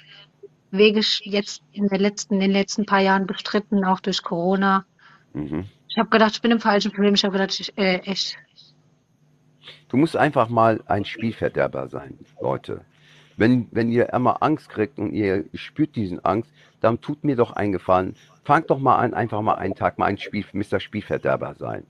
Wege 0.72 1.02
jetzt 1.24 1.64
in 1.72 1.88
den 1.88 2.00
letzten, 2.00 2.36
in 2.36 2.40
den 2.42 2.52
letzten 2.52 2.86
paar 2.86 3.02
Jahren 3.02 3.26
bestritten, 3.26 3.84
auch 3.84 4.00
durch 4.00 4.22
Corona. 4.22 4.86
Mhm. 5.34 5.66
Ich 5.90 5.98
habe 5.98 6.10
gedacht, 6.10 6.34
ich 6.34 6.42
bin 6.42 6.52
im 6.52 6.60
falschen 6.60 6.92
Film. 6.92 7.16
Ich 7.16 7.24
habe 7.24 7.34
gedacht, 7.34 7.60
ich, 7.60 7.76
äh, 7.78 7.98
echt. 8.00 8.38
Du 9.90 9.98
musst 9.98 10.16
einfach 10.16 10.50
mal 10.50 10.84
ein 10.88 11.06
Spielverderber 11.06 11.88
sein, 11.88 12.20
Leute. 12.40 12.82
Wenn, 13.38 13.68
wenn 13.72 13.90
ihr 13.90 14.14
immer 14.14 14.44
Angst 14.44 14.70
kriegt 14.70 15.00
und 15.00 15.12
ihr 15.12 15.46
spürt 15.54 15.96
diesen 15.96 16.24
Angst, 16.24 16.52
dann 16.82 17.02
tut 17.02 17.24
mir 17.24 17.36
doch 17.36 17.52
einen 17.52 17.72
Gefallen. 17.72 18.16
Fangt 18.44 18.70
doch 18.70 18.80
mal 18.80 18.98
an, 18.98 19.14
einfach 19.14 19.42
mal 19.42 19.56
einen 19.56 19.76
Tag 19.76 19.98
mal 19.98 20.06
ein 20.06 20.18
Spiel, 20.18 20.46
Mr. 20.54 20.80
Spielverderber 20.80 21.56
sein. 21.56 21.86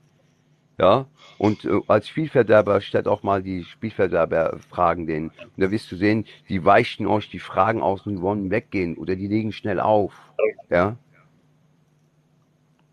Ja, 0.79 1.07
und 1.37 1.65
äh, 1.65 1.81
als 1.87 2.07
Spielverderber 2.09 2.81
stellt 2.81 3.07
auch 3.07 3.23
mal 3.23 3.43
die 3.43 3.63
Spielverderber 3.65 4.59
Fragen 4.69 5.07
denen. 5.07 5.29
Und 5.29 5.63
da 5.63 5.71
wirst 5.71 5.91
du 5.91 5.95
sehen, 5.97 6.25
die 6.49 6.63
weichen 6.65 7.07
euch 7.07 7.29
die 7.29 7.39
Fragen 7.39 7.81
aus 7.81 8.05
und 8.05 8.15
die 8.17 8.21
wollen 8.21 8.49
weggehen 8.51 8.97
oder 8.97 9.15
die 9.15 9.27
legen 9.27 9.51
schnell 9.51 9.79
auf. 9.79 10.33
Ja, 10.69 10.97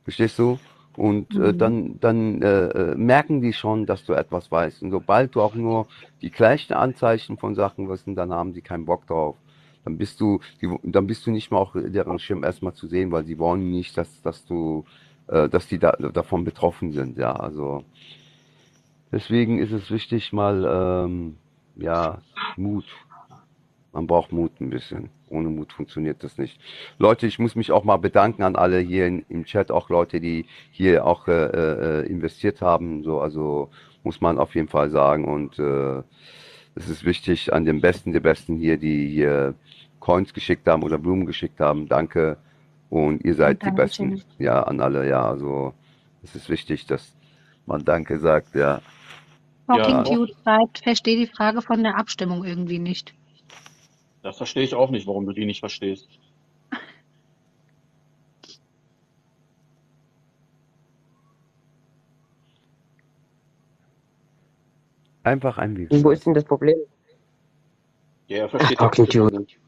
verstehst 0.04 0.38
du? 0.38 0.60
Und 0.94 1.36
äh, 1.36 1.52
Mhm. 1.52 1.58
dann, 1.58 2.00
dann 2.00 2.42
äh, 2.42 2.66
äh, 2.68 2.94
merken 2.96 3.40
die 3.40 3.52
schon, 3.54 3.86
dass 3.86 4.04
du 4.04 4.12
etwas 4.12 4.50
weißt. 4.50 4.82
Und 4.82 4.90
sobald 4.90 5.34
du 5.34 5.40
auch 5.40 5.54
nur 5.54 5.88
die 6.20 6.30
gleichen 6.30 6.74
Anzeichen 6.74 7.38
von 7.38 7.54
Sachen 7.54 7.88
wissen, 7.88 8.14
dann 8.14 8.32
haben 8.32 8.52
sie 8.52 8.60
keinen 8.62 8.84
Bock 8.84 9.06
drauf. 9.06 9.36
Dann 9.84 9.96
bist 9.98 10.20
du, 10.20 10.40
die, 10.60 10.68
dann 10.82 11.06
bist 11.06 11.26
du 11.26 11.30
nicht 11.30 11.50
mal 11.50 11.58
auch 11.58 11.74
deren 11.74 12.18
Schirm 12.18 12.44
erstmal 12.44 12.74
zu 12.74 12.86
sehen, 12.88 13.10
weil 13.10 13.24
sie 13.24 13.38
wollen 13.38 13.70
nicht, 13.70 13.96
dass, 13.96 14.20
dass 14.22 14.44
du, 14.44 14.84
äh, 15.28 15.48
dass 15.48 15.68
die 15.68 15.78
da, 15.78 15.92
davon 15.92 16.44
betroffen 16.44 16.92
sind. 16.92 17.18
Ja, 17.18 17.32
also 17.32 17.84
deswegen 19.10 19.58
ist 19.58 19.72
es 19.72 19.90
wichtig, 19.90 20.32
mal 20.32 21.04
ähm, 21.06 21.36
ja 21.76 22.18
Mut, 22.56 22.84
Man 23.92 24.06
braucht 24.06 24.32
Mut 24.32 24.60
ein 24.60 24.70
bisschen. 24.70 25.10
Ohne 25.28 25.48
Mut 25.48 25.72
funktioniert 25.72 26.22
das 26.24 26.38
nicht. 26.38 26.60
Leute, 26.98 27.26
ich 27.26 27.38
muss 27.38 27.54
mich 27.54 27.72
auch 27.72 27.84
mal 27.84 27.96
bedanken 27.96 28.42
an 28.42 28.56
alle 28.56 28.78
hier 28.78 29.06
in, 29.06 29.24
im 29.28 29.44
Chat, 29.44 29.70
auch 29.70 29.88
Leute, 29.88 30.20
die 30.20 30.46
hier 30.70 31.06
auch 31.06 31.28
äh, 31.28 32.02
äh, 32.02 32.06
investiert 32.06 32.60
haben. 32.60 33.02
So, 33.02 33.20
also 33.20 33.70
muss 34.02 34.20
man 34.20 34.38
auf 34.38 34.54
jeden 34.54 34.68
Fall 34.68 34.90
sagen. 34.90 35.24
Und 35.24 35.58
äh, 35.58 36.02
es 36.74 36.88
ist 36.88 37.04
wichtig 37.04 37.52
an 37.52 37.64
den 37.64 37.80
Besten 37.80 38.12
der 38.12 38.20
Besten 38.20 38.56
hier, 38.56 38.76
die 38.76 39.08
hier 39.08 39.54
Coins 40.00 40.34
geschickt 40.34 40.66
haben 40.68 40.82
oder 40.82 40.98
Blumen 40.98 41.26
geschickt 41.26 41.60
haben. 41.60 41.88
Danke. 41.88 42.36
Und 42.92 43.24
ihr 43.24 43.34
seid 43.34 43.62
die 43.64 43.72
Dankeschön. 43.74 44.10
Besten. 44.10 44.24
Ja, 44.38 44.64
an 44.64 44.78
alle, 44.82 45.08
ja. 45.08 45.26
Also 45.26 45.72
es 46.22 46.34
ist 46.34 46.50
wichtig, 46.50 46.84
dass 46.86 47.16
man 47.64 47.82
Danke 47.86 48.18
sagt, 48.18 48.54
ja. 48.54 48.82
Talking 49.66 50.04
Ja, 50.04 50.04
Dude 50.04 50.34
schreibt, 50.42 50.80
verstehe 50.80 51.16
die 51.16 51.26
Frage 51.26 51.62
von 51.62 51.82
der 51.82 51.96
Abstimmung 51.96 52.44
irgendwie 52.44 52.78
nicht. 52.78 53.14
das 54.22 54.36
verstehe 54.36 54.64
ich 54.64 54.74
auch 54.74 54.90
nicht, 54.90 55.06
warum 55.06 55.24
du 55.26 55.32
die 55.32 55.46
nicht 55.46 55.60
verstehst. 55.60 56.08
Einfach 65.24 65.58
ein 65.58 65.76
Wo 65.90 66.10
Website. 66.10 66.12
ist 66.12 66.26
denn 66.26 66.34
das 66.34 66.44
Problem? 66.44 66.76
Ja, 68.28 68.38
er 68.38 68.48
versteht 68.48 68.80
die 68.80 68.86
Talking 68.86 69.04
Abstimmung 69.04 69.30
Dude. 69.30 69.40
nicht. 69.40 69.61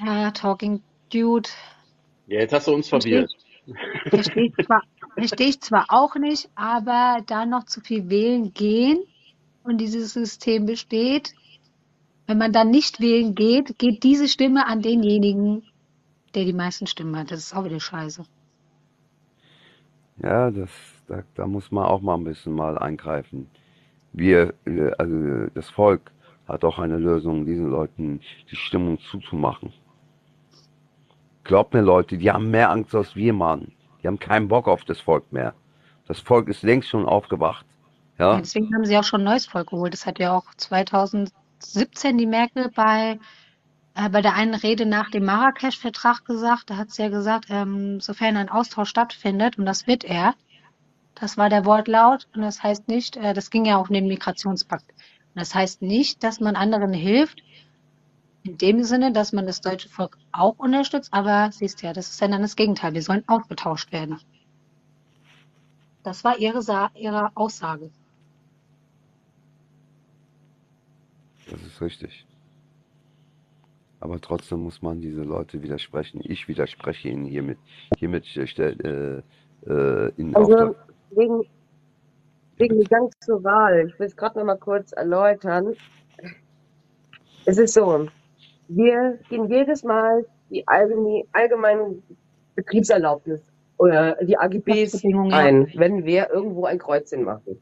Ja, 0.00 0.30
Talking 0.30 0.82
Dude 1.12 1.48
Ja, 2.26 2.40
jetzt 2.40 2.52
hast 2.52 2.68
du 2.68 2.74
uns 2.74 2.88
verstehe 2.88 3.26
verwirrt. 3.26 3.32
verstehe 4.10 4.46
ich 4.46 4.66
zwar, 4.66 4.82
verstehe 5.14 5.48
ich 5.48 5.60
zwar 5.60 5.86
auch 5.88 6.14
nicht, 6.16 6.50
aber 6.54 7.22
da 7.26 7.46
noch 7.46 7.64
zu 7.64 7.80
viel 7.80 8.08
wählen 8.08 8.52
gehen 8.54 8.98
und 9.64 9.78
dieses 9.78 10.14
System 10.14 10.66
besteht, 10.66 11.34
wenn 12.26 12.38
man 12.38 12.52
dann 12.52 12.70
nicht 12.70 13.00
wählen 13.00 13.34
geht, 13.34 13.78
geht 13.78 14.02
diese 14.04 14.28
Stimme 14.28 14.66
an 14.66 14.82
denjenigen, 14.82 15.64
der 16.34 16.44
die 16.44 16.52
meisten 16.52 16.86
Stimmen 16.86 17.16
hat. 17.16 17.30
Das 17.30 17.40
ist 17.40 17.54
auch 17.56 17.64
wieder 17.64 17.80
scheiße. 17.80 18.24
Ja, 20.22 20.50
das, 20.50 20.70
da, 21.06 21.22
da 21.34 21.46
muss 21.46 21.70
man 21.70 21.84
auch 21.86 22.00
mal 22.02 22.16
ein 22.16 22.24
bisschen 22.24 22.52
mal 22.54 22.78
eingreifen. 22.78 23.48
Wir, 24.12 24.54
äh, 24.66 24.90
also 24.98 25.46
das 25.54 25.70
Volk 25.70 26.12
hat 26.46 26.64
auch 26.64 26.78
eine 26.78 26.98
Lösung, 26.98 27.46
diesen 27.46 27.70
Leuten 27.70 28.20
die 28.50 28.56
Stimmung 28.56 28.98
zuzumachen. 29.00 29.72
Glaubt 31.48 31.72
mir, 31.72 31.80
Leute, 31.80 32.18
die 32.18 32.30
haben 32.30 32.50
mehr 32.50 32.68
Angst 32.68 32.94
als 32.94 33.16
wir, 33.16 33.32
Mann. 33.32 33.72
Die 34.02 34.06
haben 34.06 34.18
keinen 34.18 34.48
Bock 34.48 34.68
auf 34.68 34.84
das 34.84 35.00
Volk 35.00 35.32
mehr. 35.32 35.54
Das 36.06 36.20
Volk 36.20 36.46
ist 36.46 36.62
längst 36.62 36.90
schon 36.90 37.06
aufgewacht. 37.06 37.64
Ja, 38.18 38.36
deswegen 38.36 38.74
haben 38.74 38.84
sie 38.84 38.98
auch 38.98 39.04
schon 39.04 39.24
neues 39.24 39.46
Volk 39.46 39.70
geholt. 39.70 39.94
Das 39.94 40.04
hat 40.04 40.18
ja 40.18 40.36
auch 40.36 40.44
2017 40.58 42.18
die 42.18 42.26
Merkel 42.26 42.70
bei, 42.74 43.18
äh, 43.94 44.10
bei 44.10 44.20
der 44.20 44.34
einen 44.34 44.52
Rede 44.52 44.84
nach 44.84 45.10
dem 45.10 45.24
Marrakesch-Vertrag 45.24 46.26
gesagt. 46.26 46.68
Da 46.68 46.76
hat 46.76 46.90
sie 46.90 47.00
ja 47.00 47.08
gesagt, 47.08 47.46
ähm, 47.48 47.98
sofern 48.00 48.36
ein 48.36 48.50
Austausch 48.50 48.90
stattfindet, 48.90 49.56
und 49.56 49.64
das 49.64 49.86
wird 49.86 50.04
er, 50.04 50.34
das 51.14 51.38
war 51.38 51.48
der 51.48 51.64
Wortlaut, 51.64 52.28
und 52.34 52.42
das 52.42 52.62
heißt 52.62 52.88
nicht, 52.88 53.16
äh, 53.16 53.32
das 53.32 53.48
ging 53.48 53.64
ja 53.64 53.78
auch 53.78 53.88
um 53.88 53.94
den 53.94 54.06
Migrationspakt. 54.06 54.90
Und 54.90 55.40
das 55.40 55.54
heißt 55.54 55.80
nicht, 55.80 56.22
dass 56.22 56.40
man 56.40 56.56
anderen 56.56 56.92
hilft, 56.92 57.42
in 58.44 58.56
dem 58.58 58.82
Sinne, 58.84 59.12
dass 59.12 59.32
man 59.32 59.46
das 59.46 59.60
deutsche 59.60 59.88
Volk 59.88 60.16
auch 60.32 60.58
unterstützt, 60.58 61.12
aber 61.12 61.50
siehst 61.52 61.82
ja, 61.82 61.92
das 61.92 62.08
ist 62.10 62.20
ja 62.20 62.28
dann 62.28 62.42
das 62.42 62.56
Gegenteil. 62.56 62.94
Wir 62.94 63.02
sollen 63.02 63.24
ausgetauscht 63.26 63.92
werden. 63.92 64.18
Das 66.02 66.24
war 66.24 66.38
ihre, 66.38 66.62
Sa 66.62 66.90
ihre 66.94 67.30
Aussage. 67.36 67.90
das 71.50 71.62
ist 71.62 71.80
richtig. 71.80 72.26
Aber 74.00 74.20
trotzdem 74.20 74.60
muss 74.60 74.80
man 74.80 75.00
diese 75.00 75.22
Leute 75.22 75.62
widersprechen. 75.62 76.20
Ich 76.22 76.46
widerspreche 76.46 77.08
ihnen 77.08 77.24
hiermit. 77.24 77.58
Hiermit 77.98 78.26
stell, 78.26 79.24
äh, 79.66 79.70
äh, 79.70 80.12
in 80.16 80.36
Also 80.36 80.52
Auftrag. 80.52 80.94
wegen, 81.10 81.42
wegen 82.58 82.78
dem 82.78 82.84
Gang 82.88 83.12
zur 83.20 83.42
Wahl, 83.42 83.88
ich 83.88 83.98
will 83.98 84.06
es 84.06 84.16
gerade 84.16 84.38
noch 84.38 84.46
mal 84.46 84.56
kurz 84.58 84.92
erläutern. 84.92 85.74
Es 87.44 87.58
ist 87.58 87.74
so, 87.74 88.08
wir 88.68 89.18
gehen 89.28 89.48
jedes 89.48 89.82
Mal 89.82 90.24
die 90.50 90.66
allgemeine, 90.66 91.24
allgemeine 91.32 92.02
Betriebserlaubnis 92.54 93.42
oder 93.76 94.16
die 94.22 94.36
AGBs 94.36 95.04
ein, 95.04 95.70
wenn 95.74 96.04
wir 96.04 96.30
irgendwo 96.30 96.66
ein 96.66 96.78
Kreuzchen 96.78 97.24
machen. 97.24 97.60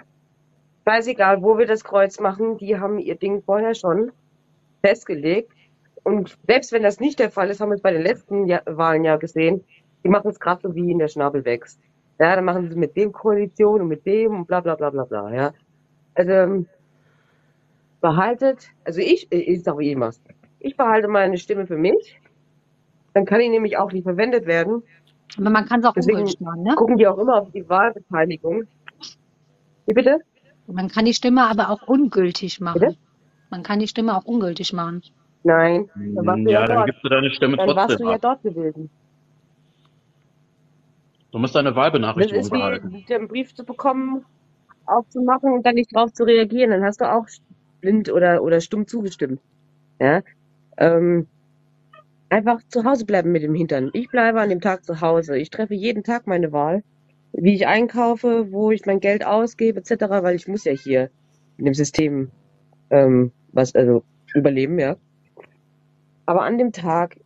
Scheißegal, 0.89 1.43
wo 1.43 1.59
wir 1.59 1.67
das 1.67 1.85
Kreuz 1.85 2.21
machen, 2.21 2.59
die 2.59 2.79
haben 2.79 2.99
ihr 2.99 3.17
Ding 3.17 3.43
vorher 3.43 3.75
schon 3.75 4.13
festgelegt. 4.85 5.53
Und 6.05 6.39
selbst 6.47 6.73
wenn 6.73 6.83
das 6.85 7.01
nicht 7.01 7.19
der 7.19 7.31
Fall 7.31 7.51
ist, 7.51 7.61
haben 7.61 7.71
wir 7.71 7.75
es 7.75 7.83
bei 7.83 7.93
den 7.93 8.03
letzten 8.03 8.47
ja 8.47 8.61
Wahlen 8.67 9.05
ja 9.05 9.17
gesehen, 9.17 9.65
die 10.05 10.09
machen 10.09 10.31
es 10.31 10.39
gerade 10.39 10.63
so 10.63 10.75
wie 10.75 10.93
in 10.93 10.99
der 10.99 11.09
Schnabel 11.09 11.45
wächst. 11.45 11.81
Ja, 12.19 12.37
dann 12.37 12.45
machen 12.45 12.71
sie 12.71 12.77
mit 12.77 12.97
dem 12.97 13.13
Koalition 13.13 13.83
und 13.83 13.89
mit 13.89 14.07
dem 14.07 14.37
und 14.37 14.47
bla 14.47 14.61
bla 14.61 14.77
bla 14.77 14.91
bla 14.91 15.05
bla, 15.05 15.35
ja. 15.35 15.53
Also 16.15 16.31
ähm, 16.31 16.67
behaltet, 18.01 18.71
also 18.85 19.01
ich, 19.01 19.31
ich 19.31 19.63
sag 19.65 19.79
wie 19.79 19.91
immer, 19.91 20.13
ich 20.67 20.77
behalte 20.77 21.09
meine 21.09 21.39
Stimme 21.39 21.67
für 21.67 21.77
mich, 21.77 22.21
dann 23.15 23.25
kann 23.25 23.41
die 23.41 23.49
nämlich 23.49 23.77
auch 23.79 23.93
nicht 23.93 24.05
verwendet 24.05 24.47
werden. 24.47 24.83
Aber 25.39 25.51
man 25.51 25.67
kann 25.67 25.81
es 25.81 25.87
auch 25.87 25.95
Deswegen 25.97 26.19
ungültig 26.19 26.41
machen, 26.41 26.63
ne? 26.63 26.75
gucken 26.77 26.99
die 26.99 27.07
auch 27.07 27.19
immer 27.19 27.41
auf 27.43 27.51
die 27.53 27.69
Wahlbeteiligung. 27.69 28.65
Wie 29.87 29.95
bitte? 29.95 30.19
Man 30.67 30.89
kann 30.89 31.05
die 31.05 31.15
Stimme 31.15 31.49
aber 31.49 31.71
auch 31.71 31.83
ungültig 31.87 32.59
Bitte? 32.59 32.87
machen. 32.87 32.97
Man 33.51 33.63
kann 33.63 33.79
die 33.79 33.89
Stimme 33.89 34.17
auch 34.17 34.25
ungültig 34.25 34.73
machen. 34.73 35.03
Nein, 35.45 35.89
dann 36.15 36.27
warst 36.27 36.45
du 36.45 36.51
ja 36.51 36.61
Ja, 36.61 36.67
dann 36.67 36.77
dort. 36.79 36.87
gibst 36.87 37.05
du 37.05 37.09
deine 37.09 37.31
Stimme 37.31 37.57
Dann 37.57 37.69
warst 37.69 37.89
trotzdem 37.91 37.99
du 38.01 38.11
ja 38.11 38.15
ab. 38.15 38.21
dort 38.23 38.43
gewesen. 38.43 38.91
Du 41.33 41.39
musst 41.39 41.55
deine 41.55 41.71
Das 41.71 41.77
Wahlbenachrichtigung 41.77 42.45
ist 42.47 42.53
wie 42.53 42.59
behalten. 42.59 43.05
den 43.09 43.29
Brief 43.29 43.55
zu 43.55 43.65
bekommen, 43.65 44.25
aufzumachen 44.87 45.53
und 45.53 45.67
dann 45.67 45.75
nicht 45.75 45.95
drauf 45.95 46.13
zu 46.13 46.25
reagieren. 46.25 46.71
Dann 46.71 46.85
hast 46.85 47.01
du 47.01 47.05
auch 47.13 47.27
blind 47.81 48.11
oder, 48.11 48.43
oder 48.43 48.61
stumm 48.61 48.87
zugestimmt. 48.87 49.41
Ja? 50.01 50.23
Ähm, 50.77 51.27
einfach 52.29 52.61
zu 52.69 52.85
Hause 52.85 53.05
bleiben 53.05 53.33
mit 53.33 53.43
dem 53.43 53.55
Hintern. 53.55 53.91
Ich 53.93 54.09
bleibe 54.09 54.41
an 54.41 54.51
dem 54.51 54.61
Tag 54.61 54.85
zu 54.85 55.01
Hause. 55.01 55.39
Ich 55.39 55.51
treffe 55.51 55.75
jeden 55.75 56.03
Tag 56.03 56.27
meine 56.27 56.53
Wahl, 56.53 56.83
wie 57.33 57.55
ich 57.55 57.67
einkaufe, 57.67 58.53
wo 58.53 58.71
ich 58.71 58.87
mein 58.87 59.01
Geld 59.01 59.25
ausgebe, 59.25 59.81
etc., 59.81 60.07
weil 60.23 60.35
ich 60.37 60.49
muss 60.49 60.65
ja 60.65 60.73
hier 60.73 61.11
in 61.59 61.65
dem 61.65 61.75
System 61.75 62.31
ähm, 62.91 63.33
was, 63.53 63.75
also 63.75 64.05
überleben, 64.35 64.79
ja. 64.79 64.97
Aber 66.27 66.43
an 66.43 66.59
dem 66.59 66.73
Tag 66.73 67.17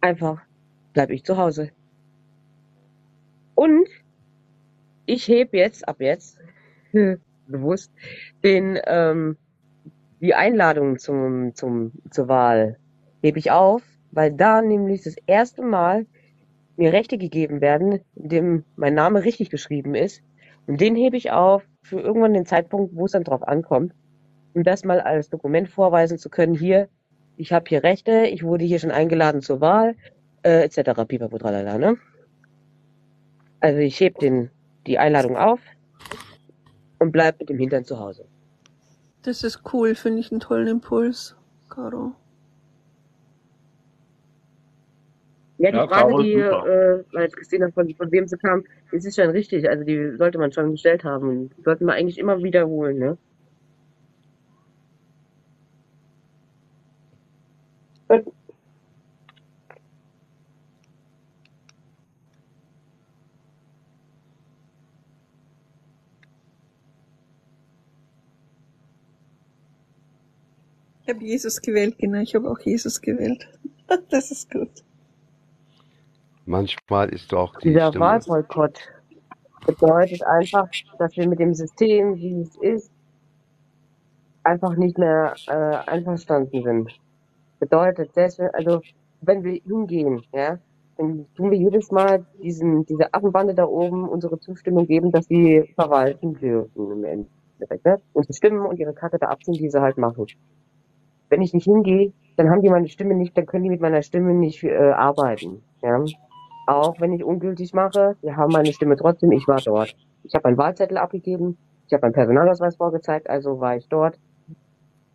einfach 0.00 0.42
bleibe 0.92 1.14
ich 1.14 1.24
zu 1.24 1.36
Hause. 1.36 1.70
Und 3.54 3.88
ich 5.06 5.28
heb 5.28 5.54
jetzt, 5.54 5.86
ab 5.86 6.00
jetzt, 6.00 6.38
bewusst, 7.46 7.92
den, 8.42 8.78
ähm, 8.86 9.36
die 10.24 10.34
Einladung 10.34 10.98
zum, 10.98 11.54
zum, 11.54 11.92
zur 12.10 12.28
Wahl 12.28 12.78
hebe 13.22 13.38
ich 13.38 13.50
auf, 13.50 13.82
weil 14.10 14.32
da 14.32 14.62
nämlich 14.62 15.02
das 15.02 15.16
erste 15.26 15.62
Mal 15.62 16.06
mir 16.76 16.94
Rechte 16.94 17.18
gegeben 17.18 17.60
werden, 17.60 18.00
in 18.14 18.28
dem 18.30 18.64
mein 18.74 18.94
Name 18.94 19.22
richtig 19.24 19.50
geschrieben 19.50 19.94
ist. 19.94 20.22
Und 20.66 20.80
den 20.80 20.96
hebe 20.96 21.18
ich 21.18 21.30
auf 21.30 21.62
für 21.82 22.00
irgendwann 22.00 22.32
den 22.32 22.46
Zeitpunkt, 22.46 22.96
wo 22.96 23.04
es 23.04 23.12
dann 23.12 23.24
drauf 23.24 23.46
ankommt, 23.46 23.92
um 24.54 24.62
das 24.62 24.82
mal 24.82 24.98
als 25.00 25.28
Dokument 25.28 25.68
vorweisen 25.68 26.16
zu 26.16 26.30
können. 26.30 26.54
Hier, 26.54 26.88
ich 27.36 27.52
habe 27.52 27.66
hier 27.68 27.82
Rechte, 27.82 28.26
ich 28.26 28.42
wurde 28.42 28.64
hier 28.64 28.78
schon 28.78 28.92
eingeladen 28.92 29.42
zur 29.42 29.60
Wahl, 29.60 29.94
äh, 30.42 30.64
etc. 30.64 31.04
Pipapo, 31.06 31.36
tralala, 31.36 31.76
ne? 31.76 31.98
Also 33.60 33.78
ich 33.78 34.00
heb 34.00 34.18
den, 34.20 34.50
die 34.86 34.98
Einladung 34.98 35.36
auf 35.36 35.60
und 36.98 37.12
bleib 37.12 37.40
mit 37.40 37.50
dem 37.50 37.58
Hintern 37.58 37.84
zu 37.84 38.00
Hause. 38.00 38.26
Das 39.24 39.42
ist 39.42 39.62
cool, 39.72 39.96
finde 39.96 40.20
ich 40.20 40.30
einen 40.30 40.38
tollen 40.38 40.68
Impuls, 40.68 41.34
Caro. 41.68 42.14
Ja, 45.58 45.70
die 45.70 45.76
Ja, 45.78 45.86
Frage, 45.88 46.22
die, 46.22 46.34
äh, 46.34 47.04
weil 47.12 47.22
jetzt 47.24 47.36
Christina 47.36 47.70
von, 47.72 47.92
von 47.94 48.10
wem 48.12 48.26
sie 48.28 48.36
kam, 48.36 48.64
ist 48.92 49.14
schon 49.16 49.30
richtig. 49.30 49.68
Also 49.68 49.84
die 49.84 50.16
sollte 50.16 50.38
man 50.38 50.52
schon 50.52 50.72
gestellt 50.72 51.04
haben. 51.04 51.50
Die 51.56 51.62
sollte 51.62 51.84
man 51.84 51.96
eigentlich 51.96 52.18
immer 52.18 52.42
wiederholen, 52.42 52.98
ne? 52.98 53.18
Und 58.08 58.26
Ich 71.06 71.14
habe 71.14 71.22
Jesus 71.22 71.60
gewählt, 71.60 71.98
genau. 71.98 72.20
Ich 72.20 72.34
habe 72.34 72.50
auch 72.50 72.58
Jesus 72.60 73.00
gewählt. 73.00 73.46
Das 74.08 74.30
ist 74.30 74.50
gut. 74.50 74.70
Manchmal 76.46 77.10
ist 77.10 77.30
doch 77.30 77.58
die 77.60 77.68
Dieser 77.68 77.88
Stimme. 77.88 78.04
Wahlboykott 78.06 78.80
bedeutet 79.66 80.24
einfach, 80.24 80.68
dass 80.98 81.14
wir 81.16 81.28
mit 81.28 81.38
dem 81.38 81.52
System, 81.52 82.16
wie 82.16 82.40
es 82.40 82.56
ist, 82.56 82.90
einfach 84.42 84.76
nicht 84.76 84.96
mehr 84.96 85.34
äh, 85.46 85.90
einverstanden 85.90 86.62
sind. 86.62 86.98
Bedeutet, 87.60 88.14
selbst 88.14 88.38
wenn, 88.38 88.50
also 88.54 88.80
wenn 89.20 89.44
wir 89.44 89.60
hingehen, 89.62 90.22
ja, 90.32 90.58
dann 90.96 91.26
tun 91.34 91.50
wir 91.50 91.58
jedes 91.58 91.90
Mal 91.90 92.24
diesen, 92.42 92.86
diese 92.86 93.12
Affenbande 93.12 93.54
da 93.54 93.66
oben 93.66 94.08
unsere 94.08 94.38
Zustimmung 94.40 94.86
geben, 94.86 95.12
dass 95.12 95.26
sie 95.26 95.70
verwalten 95.74 96.34
dürfen 96.34 96.90
im 96.90 97.04
Endeffekt, 97.04 97.84
ne? 97.84 98.00
Und 98.14 98.26
bestimmen 98.26 98.64
und 98.64 98.78
ihre 98.78 98.94
Kacke 98.94 99.18
da 99.18 99.26
abziehen, 99.26 99.54
die 99.54 99.68
sie 99.68 99.80
halt 99.80 99.98
machen. 99.98 100.26
Wenn 101.34 101.42
ich 101.42 101.52
nicht 101.52 101.64
hingehe, 101.64 102.12
dann 102.36 102.48
haben 102.48 102.62
die 102.62 102.70
meine 102.70 102.86
Stimme 102.86 103.16
nicht, 103.16 103.36
dann 103.36 103.44
können 103.44 103.64
die 103.64 103.70
mit 103.70 103.80
meiner 103.80 104.02
Stimme 104.02 104.34
nicht 104.34 104.62
äh, 104.62 104.92
arbeiten, 104.92 105.64
ja. 105.82 106.04
Auch 106.68 107.00
wenn 107.00 107.12
ich 107.12 107.24
ungültig 107.24 107.74
mache, 107.74 108.16
die 108.22 108.32
haben 108.32 108.52
meine 108.52 108.72
Stimme 108.72 108.94
trotzdem, 108.94 109.32
ich 109.32 109.48
war 109.48 109.60
dort. 109.60 109.96
Ich 110.22 110.32
habe 110.36 110.44
einen 110.44 110.56
Wahlzettel 110.56 110.96
abgegeben, 110.96 111.58
ich 111.88 111.92
habe 111.92 112.02
meinen 112.02 112.12
Personalausweis 112.12 112.76
vorgezeigt, 112.76 113.28
also 113.28 113.58
war 113.58 113.74
ich 113.76 113.88
dort. 113.88 114.16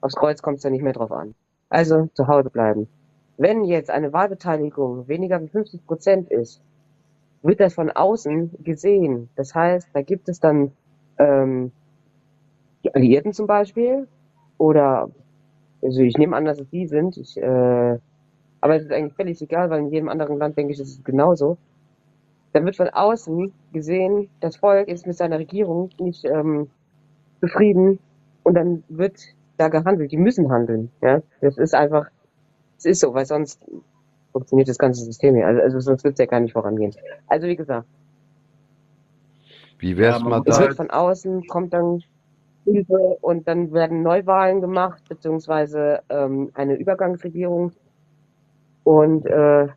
Aufs 0.01 0.17
Kreuz 0.17 0.41
kommt 0.41 0.57
es 0.57 0.63
ja 0.63 0.69
nicht 0.69 0.81
mehr 0.81 0.91
drauf 0.91 1.13
an. 1.13 1.35
Also 1.69 2.09
zu 2.13 2.27
Hause 2.27 2.49
bleiben. 2.49 2.89
Wenn 3.37 3.63
jetzt 3.63 3.89
eine 3.89 4.11
Wahlbeteiligung 4.11 5.07
weniger 5.07 5.41
wie 5.41 5.47
50 5.47 5.85
Prozent 5.87 6.29
ist, 6.29 6.61
wird 7.43 7.61
das 7.61 7.75
von 7.75 7.91
außen 7.91 8.61
gesehen. 8.61 9.29
Das 9.37 9.55
heißt, 9.55 9.87
da 9.93 10.01
gibt 10.01 10.27
es 10.27 10.41
dann 10.41 10.73
ähm, 11.17 11.71
die 12.83 12.93
Alliierten 12.93 13.31
zum 13.31 13.47
Beispiel 13.47 14.09
oder 14.57 15.09
also 15.83 16.01
ich 16.01 16.17
nehme 16.17 16.35
an, 16.35 16.45
dass 16.45 16.59
es 16.59 16.69
die 16.69 16.87
sind. 16.87 17.17
Ich, 17.17 17.37
äh, 17.37 17.99
aber 18.61 18.75
es 18.75 18.83
ist 18.83 18.91
eigentlich 18.91 19.15
völlig 19.15 19.41
egal, 19.41 19.69
weil 19.69 19.81
in 19.81 19.91
jedem 19.91 20.09
anderen 20.09 20.37
Land 20.37 20.57
denke 20.57 20.73
ich, 20.73 20.79
ist 20.79 20.89
es 20.99 21.03
genauso. 21.03 21.57
Dann 22.53 22.65
wird 22.65 22.77
von 22.77 22.89
außen 22.89 23.53
gesehen, 23.73 24.29
das 24.41 24.57
Volk 24.57 24.87
ist 24.87 25.07
mit 25.07 25.17
seiner 25.17 25.39
Regierung 25.39 25.89
nicht 25.99 26.25
ähm, 26.25 26.71
zufrieden 27.41 27.99
und 28.43 28.55
dann 28.55 28.83
wird 28.89 29.19
da 29.57 29.69
gehandelt. 29.69 30.11
Die 30.11 30.17
müssen 30.17 30.51
handeln. 30.51 30.91
Ja, 31.01 31.21
das 31.41 31.57
ist 31.57 31.75
einfach, 31.75 32.07
es 32.77 32.85
ist 32.85 33.01
so, 33.01 33.13
weil 33.13 33.25
sonst 33.25 33.61
funktioniert 34.33 34.69
das 34.69 34.79
ganze 34.79 35.03
System 35.05 35.35
hier. 35.35 35.47
Also, 35.47 35.61
also 35.61 35.79
sonst 35.81 36.03
wird 36.03 36.13
es 36.15 36.19
ja 36.19 36.25
gar 36.27 36.41
nicht 36.41 36.53
vorangehen. 36.53 36.95
Also 37.27 37.47
wie 37.47 37.55
gesagt, 37.57 37.87
Wie 39.79 39.97
wär's 39.97 40.19
Ja, 40.19 40.25
mal 40.25 40.39
muss 40.39 40.45
es 40.45 40.59
da? 40.59 40.59
wird 40.59 40.73
von 40.73 40.89
außen 40.89 41.45
kommt 41.47 41.73
dann 41.73 42.03
und 42.65 43.47
dann 43.47 43.71
werden 43.71 44.03
Neuwahlen 44.03 44.61
gemacht 44.61 45.03
beziehungsweise 45.09 46.01
ähm, 46.09 46.51
eine 46.53 46.75
Übergangsregierung 46.75 47.71
und 48.83 49.25
äh, 49.25 49.67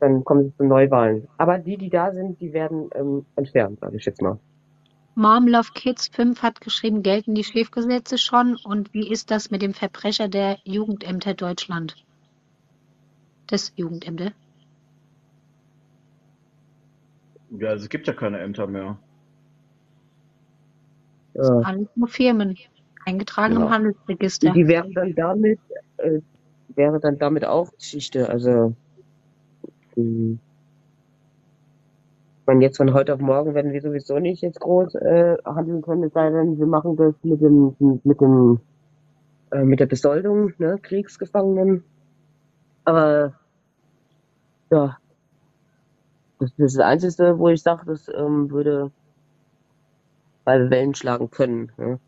dann 0.00 0.24
kommen 0.24 0.46
es 0.46 0.56
zu 0.56 0.64
Neuwahlen. 0.64 1.28
Aber 1.36 1.58
die, 1.58 1.76
die 1.76 1.90
da 1.90 2.12
sind, 2.12 2.40
die 2.40 2.52
werden 2.52 2.90
ähm, 2.94 3.26
entfernt, 3.36 3.80
sage 3.80 3.96
ich 3.96 4.04
jetzt 4.04 4.22
mal. 4.22 4.38
Mom 5.14 5.46
Love 5.48 5.72
Kids 5.74 6.08
5 6.08 6.42
hat 6.42 6.60
geschrieben, 6.60 7.02
gelten 7.02 7.34
die 7.34 7.44
Schläfgesetze 7.44 8.16
schon? 8.16 8.56
Und 8.64 8.94
wie 8.94 9.10
ist 9.10 9.30
das 9.30 9.50
mit 9.50 9.60
dem 9.60 9.74
Verbrecher 9.74 10.28
der 10.28 10.58
Jugendämter 10.64 11.34
Deutschland? 11.34 11.96
Des 13.50 13.72
Jugendämter? 13.76 14.32
Ja, 17.50 17.70
also 17.70 17.82
es 17.84 17.88
gibt 17.90 18.06
ja 18.06 18.14
keine 18.14 18.38
Ämter 18.38 18.66
mehr. 18.66 18.96
Ja. 21.42 21.60
Alles 21.60 21.88
nur 21.96 22.08
Firmen. 22.08 22.56
Eingetragen 23.06 23.54
Genau. 23.54 23.66
im 23.66 23.72
Handelsregister. 23.72 24.52
Die 24.52 24.68
wäre 24.68 24.90
dann 24.92 25.14
damit, 25.14 25.58
äh, 25.98 26.20
wäre 26.74 27.00
dann 27.00 27.18
damit 27.18 27.44
auch 27.44 27.72
Geschichte. 27.72 28.28
Also 28.28 28.74
mh, 29.96 30.38
ich 32.40 32.46
meine, 32.46 32.64
jetzt 32.64 32.76
von 32.78 32.92
heute 32.94 33.14
auf 33.14 33.20
morgen 33.20 33.54
werden 33.54 33.72
wir 33.72 33.80
sowieso 33.80 34.18
nicht 34.18 34.42
jetzt 34.42 34.60
groß 34.60 34.94
äh, 34.96 35.36
handeln 35.44 35.82
können, 35.82 36.04
es 36.04 36.12
sei 36.12 36.30
denn, 36.30 36.58
wir 36.58 36.66
machen 36.66 36.96
das 36.96 37.14
mit 37.22 37.40
dem 37.40 37.74
mit 38.04 38.20
dem 38.20 38.60
äh, 39.52 39.64
mit 39.64 39.80
der 39.80 39.86
Besoldung, 39.86 40.52
ne, 40.58 40.78
Kriegsgefangenen. 40.82 41.84
Aber 42.84 43.34
ja, 44.70 44.98
das, 46.38 46.50
das 46.56 46.66
ist 46.72 46.78
das 46.78 46.86
Einzige, 46.86 47.38
wo 47.38 47.48
ich 47.48 47.62
sage, 47.62 47.84
das 47.86 48.08
ähm, 48.08 48.50
würde 48.50 48.90
bei 50.44 50.70
Wellen 50.70 50.94
schlagen 50.94 51.30
können. 51.30 51.72
Ne? 51.76 51.98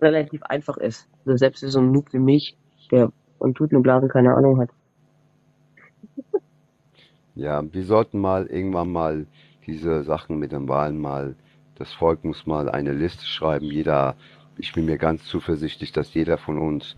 Relativ 0.00 0.42
einfach 0.42 0.76
ist. 0.76 1.08
Also 1.24 1.36
selbst 1.36 1.60
für 1.60 1.68
so 1.68 1.78
einen 1.78 1.92
Noob 1.92 2.12
wie 2.12 2.18
mich, 2.18 2.56
der 2.90 3.12
von 3.38 3.54
Tuten 3.54 3.76
und 3.76 3.82
Blasen 3.82 4.08
keine 4.08 4.34
Ahnung 4.34 4.60
hat. 4.60 4.70
Ja, 7.36 7.64
wir 7.72 7.84
sollten 7.84 8.20
mal 8.20 8.46
irgendwann 8.46 8.92
mal 8.92 9.26
diese 9.66 10.04
Sachen 10.04 10.38
mit 10.38 10.52
den 10.52 10.68
Wahlen 10.68 11.00
mal, 11.00 11.34
das 11.74 11.92
Volk 11.92 12.22
muss 12.24 12.46
mal 12.46 12.68
eine 12.68 12.92
Liste 12.92 13.24
schreiben. 13.24 13.66
Jeder, 13.66 14.14
ich 14.56 14.72
bin 14.72 14.84
mir 14.84 14.98
ganz 14.98 15.24
zuversichtlich, 15.24 15.90
dass 15.90 16.14
jeder 16.14 16.38
von 16.38 16.58
uns 16.58 16.96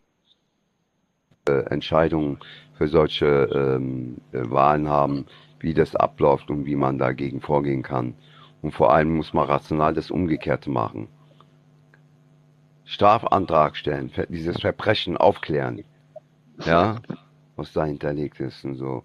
äh, 1.48 1.60
Entscheidungen 1.70 2.38
für 2.76 2.88
solche 2.88 3.26
ähm, 3.26 4.18
äh, 4.32 4.42
Wahlen 4.50 4.88
haben, 4.88 5.26
wie 5.60 5.72
das 5.72 5.96
abläuft 5.96 6.50
und 6.50 6.66
wie 6.66 6.76
man 6.76 6.98
dagegen 6.98 7.40
vorgehen 7.40 7.82
kann. 7.82 8.14
Und 8.62 8.72
vor 8.72 8.92
allem 8.92 9.16
muss 9.16 9.32
man 9.32 9.46
rational 9.46 9.94
das 9.94 10.10
Umgekehrte 10.10 10.68
machen. 10.70 11.08
Strafantrag 12.84 13.76
stellen, 13.76 14.10
dieses 14.30 14.60
Verbrechen 14.60 15.16
aufklären, 15.18 15.84
ja, 16.64 17.02
was 17.56 17.72
da 17.72 17.84
hinterlegt 17.84 18.40
ist 18.40 18.64
und 18.64 18.76
so. 18.76 19.04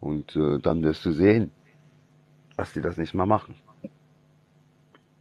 Und 0.00 0.36
äh, 0.36 0.58
dann 0.60 0.82
wirst 0.82 1.04
du 1.04 1.12
sehen, 1.12 1.52
dass 2.56 2.72
die 2.72 2.80
das 2.82 2.96
nicht 2.98 3.14
mal 3.14 3.26
machen. 3.26 3.54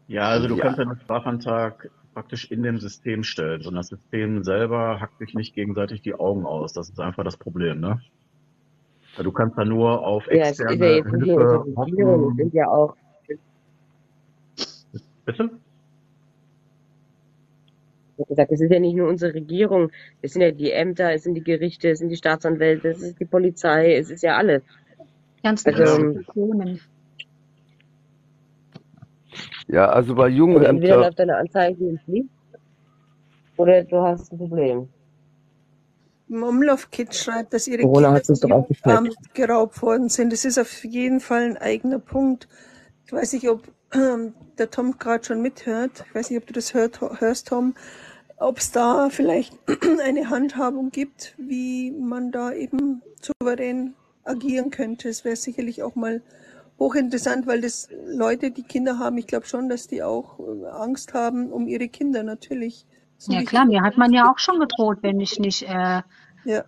Ja, 0.08 0.30
also 0.30 0.48
du 0.48 0.56
die, 0.56 0.60
kannst 0.60 0.80
einen 0.80 1.00
Strafantrag 1.00 1.92
praktisch 2.14 2.50
in 2.52 2.64
dem 2.64 2.80
System 2.80 3.24
stellen. 3.24 3.66
Und 3.66 3.76
das 3.76 3.88
System 3.90 4.44
selber 4.44 5.00
hackt 5.02 5.20
sich 5.20 5.36
nicht 5.36 5.54
gegenseitig 5.56 6.02
die 6.02 6.16
Augen 6.16 6.46
aus. 6.46 6.74
Das 6.74 6.90
ist 6.90 7.00
einfach 7.00 7.24
das 7.24 7.38
Problem, 7.38 7.80
ne? 7.80 8.02
Weil 9.16 9.24
Du 9.26 9.32
kannst 9.32 9.58
da 9.58 9.66
nur 9.66 10.06
auf 10.06 10.28
Ja, 10.30 10.46
es 10.50 10.60
ist 10.60 10.60
ja 10.60 10.70
externe 10.70 11.02
nur 11.02 11.16
Hilfe 11.20 11.66
hoffen. 11.76 12.36
sind 12.38 12.54
ja 12.54 12.68
auch, 12.70 12.96
Bitte? 15.26 15.50
wie 18.18 18.24
gesagt, 18.24 18.52
es 18.52 18.62
ist 18.62 18.72
ja 18.72 18.80
nicht 18.80 18.96
nur 18.96 19.10
unsere 19.10 19.34
Regierung, 19.34 19.92
es 20.22 20.34
sind 20.34 20.42
ja 20.42 20.52
die 20.52 20.72
Ämter, 20.72 21.12
es 21.14 21.24
sind 21.24 21.34
die 21.36 21.44
Gerichte, 21.44 21.90
es 21.90 22.00
sind 22.00 22.10
die 22.10 22.16
Staatsanwälte, 22.16 22.90
es 22.90 23.02
ist 23.02 23.20
die 23.20 23.26
Polizei, 23.26 23.96
es 23.96 24.10
ist 24.10 24.24
ja 24.24 24.38
alles. 24.38 24.64
Ganzen 25.44 25.70
Also, 25.70 25.84
Ja. 25.84 25.96
ähm, 25.96 26.02
Institutionen. 26.08 26.82
ja, 29.68 29.90
also 29.90 30.16
bei 30.16 30.24
also 30.24 30.38
entweder 30.38 30.38
Jugendämter, 30.38 30.98
läuft 30.98 31.20
deine 31.20 31.38
Anzeige 31.38 31.90
ins 31.90 32.08
Licht 32.08 32.30
oder 33.58 33.84
du 33.84 33.98
hast 34.02 34.32
ein 34.32 34.38
Problem. 34.38 34.90
Momlove 36.28 36.88
Kids 36.90 37.24
schreibt, 37.24 37.54
dass 37.54 37.68
ihre 37.68 37.84
Corona 37.84 38.08
Kinder 38.08 38.20
hat 38.20 38.30
uns 38.30 38.42
vom 38.42 38.50
doch 38.50 38.58
auch 38.58 38.68
geschmeckt. 38.68 38.98
Jugendamt 38.98 39.34
geraubt 39.36 39.82
worden 39.82 40.10
sind. 40.10 40.34
Das 40.34 40.44
ist 40.44 40.58
auf 40.58 40.84
jeden 40.84 41.20
Fall 41.20 41.44
ein 41.44 41.58
eigener 41.58 42.00
Punkt. 42.00 42.48
Ich 43.06 43.14
weiß 43.14 43.34
nicht, 43.34 43.48
ob 43.48 43.62
der 43.94 44.72
Tom 44.72 44.98
gerade 44.98 45.24
schon 45.24 45.42
mithört. 45.42 46.04
Ich 46.08 46.16
weiß 46.16 46.30
nicht, 46.30 46.40
ob 46.40 46.48
du 46.48 46.54
das 46.54 46.74
hört, 46.74 47.00
hörst, 47.20 47.48
Tom. 47.50 47.76
Ob 48.38 48.58
es 48.58 48.72
da 48.72 49.10
vielleicht 49.10 49.54
eine 50.04 50.30
Handhabung 50.30 50.92
gibt, 50.92 51.36
wie 51.38 51.92
man 51.92 52.32
da 52.32 52.52
eben 52.52 53.02
souverän 53.22 53.94
agieren 54.24 54.72
könnte. 54.72 55.08
Das 55.08 55.24
wäre 55.24 55.36
sicherlich 55.36 55.84
auch 55.84 55.96
mal 55.96 56.22
hochinteressant, 56.80 57.48
weil 57.48 57.62
das 57.62 57.90
Leute, 58.06 58.52
die 58.52 58.64
Kinder 58.64 59.00
haben, 59.00 59.18
ich 59.18 59.28
glaube 59.28 59.46
schon, 59.46 59.70
dass 59.70 59.88
die 59.88 60.04
auch 60.04 60.40
äh, 60.40 60.68
Angst 60.68 61.14
haben 61.14 61.52
um 61.52 61.68
ihre 61.68 61.88
Kinder, 61.88 62.24
natürlich. 62.24 62.86
Ein 63.28 63.34
Ja 63.34 63.44
klar, 63.44 63.66
mir 63.66 63.82
hat 63.82 63.98
man 63.98 64.12
ja 64.12 64.30
auch 64.30 64.40
schon 64.40 64.60
gedroht, 64.60 64.98
wenn 65.02 65.22
ich 65.22 65.40
nicht, 65.40 65.64
äh, 65.64 66.02
Ja, 66.44 66.66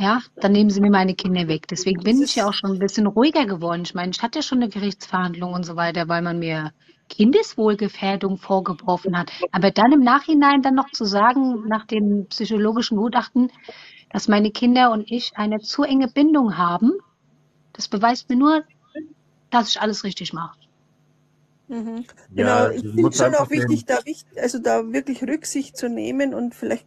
ja, 0.00 0.22
dann 0.36 0.52
nehmen 0.52 0.70
sie 0.70 0.80
mir 0.80 0.90
meine 0.90 1.14
Kinder 1.14 1.46
weg. 1.46 1.68
Deswegen 1.68 2.02
bin 2.02 2.22
ich 2.22 2.34
ja 2.34 2.48
auch 2.48 2.54
schon 2.54 2.72
ein 2.72 2.78
bisschen 2.78 3.06
ruhiger 3.06 3.44
geworden. 3.44 3.82
Ich 3.84 3.94
meine, 3.94 4.12
ich 4.12 4.22
hatte 4.22 4.38
ja 4.38 4.42
schon 4.42 4.58
eine 4.58 4.70
Gerichtsverhandlung 4.70 5.52
und 5.52 5.64
so 5.64 5.76
weiter, 5.76 6.08
weil 6.08 6.22
man 6.22 6.38
mir 6.38 6.72
Kindeswohlgefährdung 7.10 8.38
vorgeworfen 8.38 9.18
hat. 9.18 9.30
Aber 9.52 9.70
dann 9.70 9.92
im 9.92 10.00
Nachhinein 10.00 10.62
dann 10.62 10.74
noch 10.74 10.90
zu 10.90 11.04
sagen, 11.04 11.68
nach 11.68 11.84
dem 11.84 12.26
psychologischen 12.28 12.96
Gutachten, 12.96 13.52
dass 14.10 14.26
meine 14.26 14.50
Kinder 14.50 14.90
und 14.90 15.10
ich 15.10 15.32
eine 15.36 15.60
zu 15.60 15.82
enge 15.82 16.08
Bindung 16.08 16.56
haben, 16.56 16.92
das 17.74 17.86
beweist 17.88 18.30
mir 18.30 18.36
nur, 18.36 18.64
dass 19.50 19.68
ich 19.68 19.82
alles 19.82 20.02
richtig 20.04 20.32
mache. 20.32 20.56
Mhm. 21.70 22.04
Ja, 22.34 22.66
Genau, 22.66 22.70
ich 22.70 22.82
finde 22.82 23.12
schon 23.16 23.34
auch 23.36 23.48
wichtig, 23.48 23.84
da, 23.86 24.00
also 24.36 24.58
da 24.58 24.92
wirklich 24.92 25.22
Rücksicht 25.22 25.76
zu 25.76 25.88
nehmen 25.88 26.34
und 26.34 26.52
vielleicht 26.56 26.86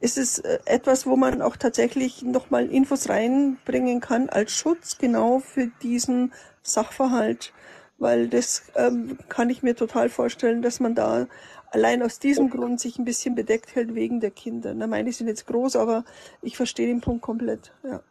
ist 0.00 0.18
es 0.18 0.40
äh, 0.40 0.58
etwas, 0.64 1.06
wo 1.06 1.14
man 1.16 1.40
auch 1.40 1.56
tatsächlich 1.56 2.22
nochmal 2.22 2.66
Infos 2.66 3.08
reinbringen 3.08 4.00
kann 4.00 4.28
als 4.28 4.50
Schutz 4.52 4.98
genau 4.98 5.38
für 5.38 5.68
diesen 5.82 6.32
Sachverhalt, 6.64 7.52
weil 7.98 8.26
das 8.28 8.64
ähm, 8.74 9.18
kann 9.28 9.50
ich 9.50 9.62
mir 9.62 9.76
total 9.76 10.08
vorstellen, 10.08 10.62
dass 10.62 10.80
man 10.80 10.96
da 10.96 11.28
allein 11.70 12.02
aus 12.02 12.18
diesem 12.18 12.50
Grund 12.50 12.80
sich 12.80 12.98
ein 12.98 13.04
bisschen 13.04 13.36
bedeckt 13.36 13.76
hält 13.76 13.94
wegen 13.94 14.18
der 14.18 14.32
Kinder. 14.32 14.74
Na, 14.74 14.88
meine 14.88 15.12
sind 15.12 15.28
jetzt 15.28 15.46
groß, 15.46 15.76
aber 15.76 16.04
ich 16.42 16.56
verstehe 16.56 16.88
den 16.88 17.00
Punkt 17.00 17.22
komplett. 17.22 17.72
Ja. 17.84 18.02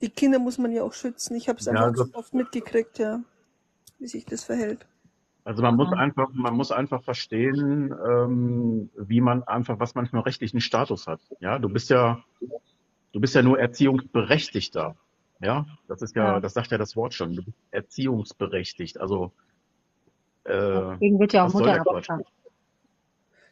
Die 0.00 0.08
Kinder 0.08 0.38
muss 0.38 0.56
man 0.56 0.72
ja 0.72 0.82
auch 0.82 0.94
schützen. 0.94 1.34
Ich 1.36 1.50
habe 1.50 1.58
es 1.58 1.66
Ja, 1.66 1.72
einfach 1.72 1.88
also, 1.88 2.04
so 2.04 2.14
oft 2.14 2.32
mitgekriegt, 2.32 2.98
ja, 2.98 3.22
wie 3.98 4.06
sich 4.06 4.24
das 4.26 4.44
verhält. 4.44 4.86
also 5.44 5.62
man 5.62 5.76
muss 5.76 5.92
einfach, 5.92 6.28
man 6.32 6.54
muss 6.54 6.72
einfach 6.72 7.02
verstehen, 7.02 7.94
ähm, 8.06 8.90
wie 8.96 9.20
man 9.20 9.42
einfach, 9.44 9.78
was 9.78 9.94
man 9.94 10.06
für 10.06 10.14
einen 10.14 10.22
rechtlichen 10.24 10.60
Status 10.60 11.06
hat. 11.06 11.20
Ja, 11.40 11.58
du 11.58 11.68
bist 11.68 11.88
ja, 11.90 12.22
du 13.12 13.20
bist 13.20 13.34
ja 13.34 13.42
nur 13.42 13.58
Erziehungsberechtigter. 13.58 14.96
Ja, 15.40 15.66
das 15.86 16.02
ist 16.02 16.16
ja, 16.16 16.34
Ja. 16.34 16.40
das 16.40 16.54
sagt 16.54 16.70
ja 16.72 16.78
das 16.78 16.96
Wort 16.96 17.14
schon. 17.14 17.34
Du 17.34 17.42
bist 17.44 17.56
erziehungsberechtigt. 17.70 18.98
Also, 18.98 19.32
äh, 20.44 20.52
Deswegen 20.92 21.18
wird 21.18 21.32
ja 21.32 21.44
auch 21.46 21.52
Mutter. 21.52 21.84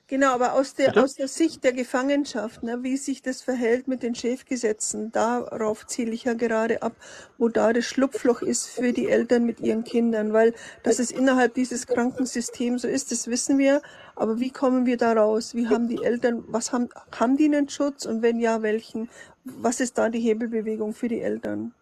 Genau, 0.07 0.35
aber 0.35 0.53
aus 0.53 0.75
der, 0.75 0.89
Bitte? 0.89 1.03
aus 1.03 1.15
der 1.15 1.29
Sicht 1.29 1.65
der 1.65 1.73
Gefangenschaft, 1.73 2.63
ne, 2.63 2.83
wie 2.83 2.99
sich 2.99 3.23
das 3.23 3.41
verhält 3.41 3.89
mit 3.89 4.03
den 4.03 4.15
Schäfgesetzen, 4.15 5.11
darauf 5.13 5.87
ziele 5.87 6.13
ich 6.13 6.25
ja 6.25 6.35
gerade 6.35 6.83
ab, 6.83 6.95
wo 7.39 7.49
da 7.49 7.73
das 7.73 7.87
Schlupfloch 7.87 8.43
ist 8.43 8.69
für 8.69 8.93
die 8.93 9.09
Eltern 9.09 9.45
mit 9.45 9.61
ihren 9.61 9.83
Kindern, 9.85 10.35
weil 10.35 10.53
dass 10.83 10.99
es 10.99 11.11
innerhalb 11.11 11.55
dieses 11.55 11.87
Krankensystems 11.87 12.83
so 12.83 12.89
ist, 12.89 13.13
das 13.13 13.29
wissen 13.29 13.57
wir, 13.57 13.81
aber 14.15 14.41
wie 14.41 14.51
kommen 14.51 14.85
wir 14.85 14.99
da 14.99 15.15
raus? 15.15 15.55
Wie 15.55 15.69
haben 15.69 15.89
die 15.89 16.03
Eltern, 16.03 16.45
was 16.49 16.73
haben, 16.73 16.91
haben 17.19 17.39
die 17.39 17.47
einen 17.47 17.71
Schutz 17.71 18.05
und 18.05 18.21
wenn 18.21 18.39
ja, 18.39 18.61
welchen? 18.61 19.09
Was 19.45 19.81
ist 19.81 19.97
da 19.97 20.11
die 20.11 20.21
Hebelbewegung 20.21 20.93
für 20.93 21.09
die 21.09 21.21
Eltern? 21.21 21.73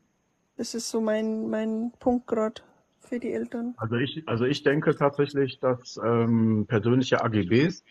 Das 0.57 0.75
ist 0.75 0.91
so 0.91 1.01
mein, 1.01 1.49
mein 1.49 1.93
Punkt 1.99 2.29
gerade 2.29 2.63
für 3.01 3.19
die 3.19 3.33
Eltern. 3.33 3.75
Also 3.77 3.97
ich, 3.97 4.23
also 4.27 4.45
ich 4.45 4.63
denke 4.63 4.95
tatsächlich, 4.95 5.59
dass 5.61 6.01
ähm, 6.03 6.67
persönliche 6.69 7.23
AGBs, 7.23 7.85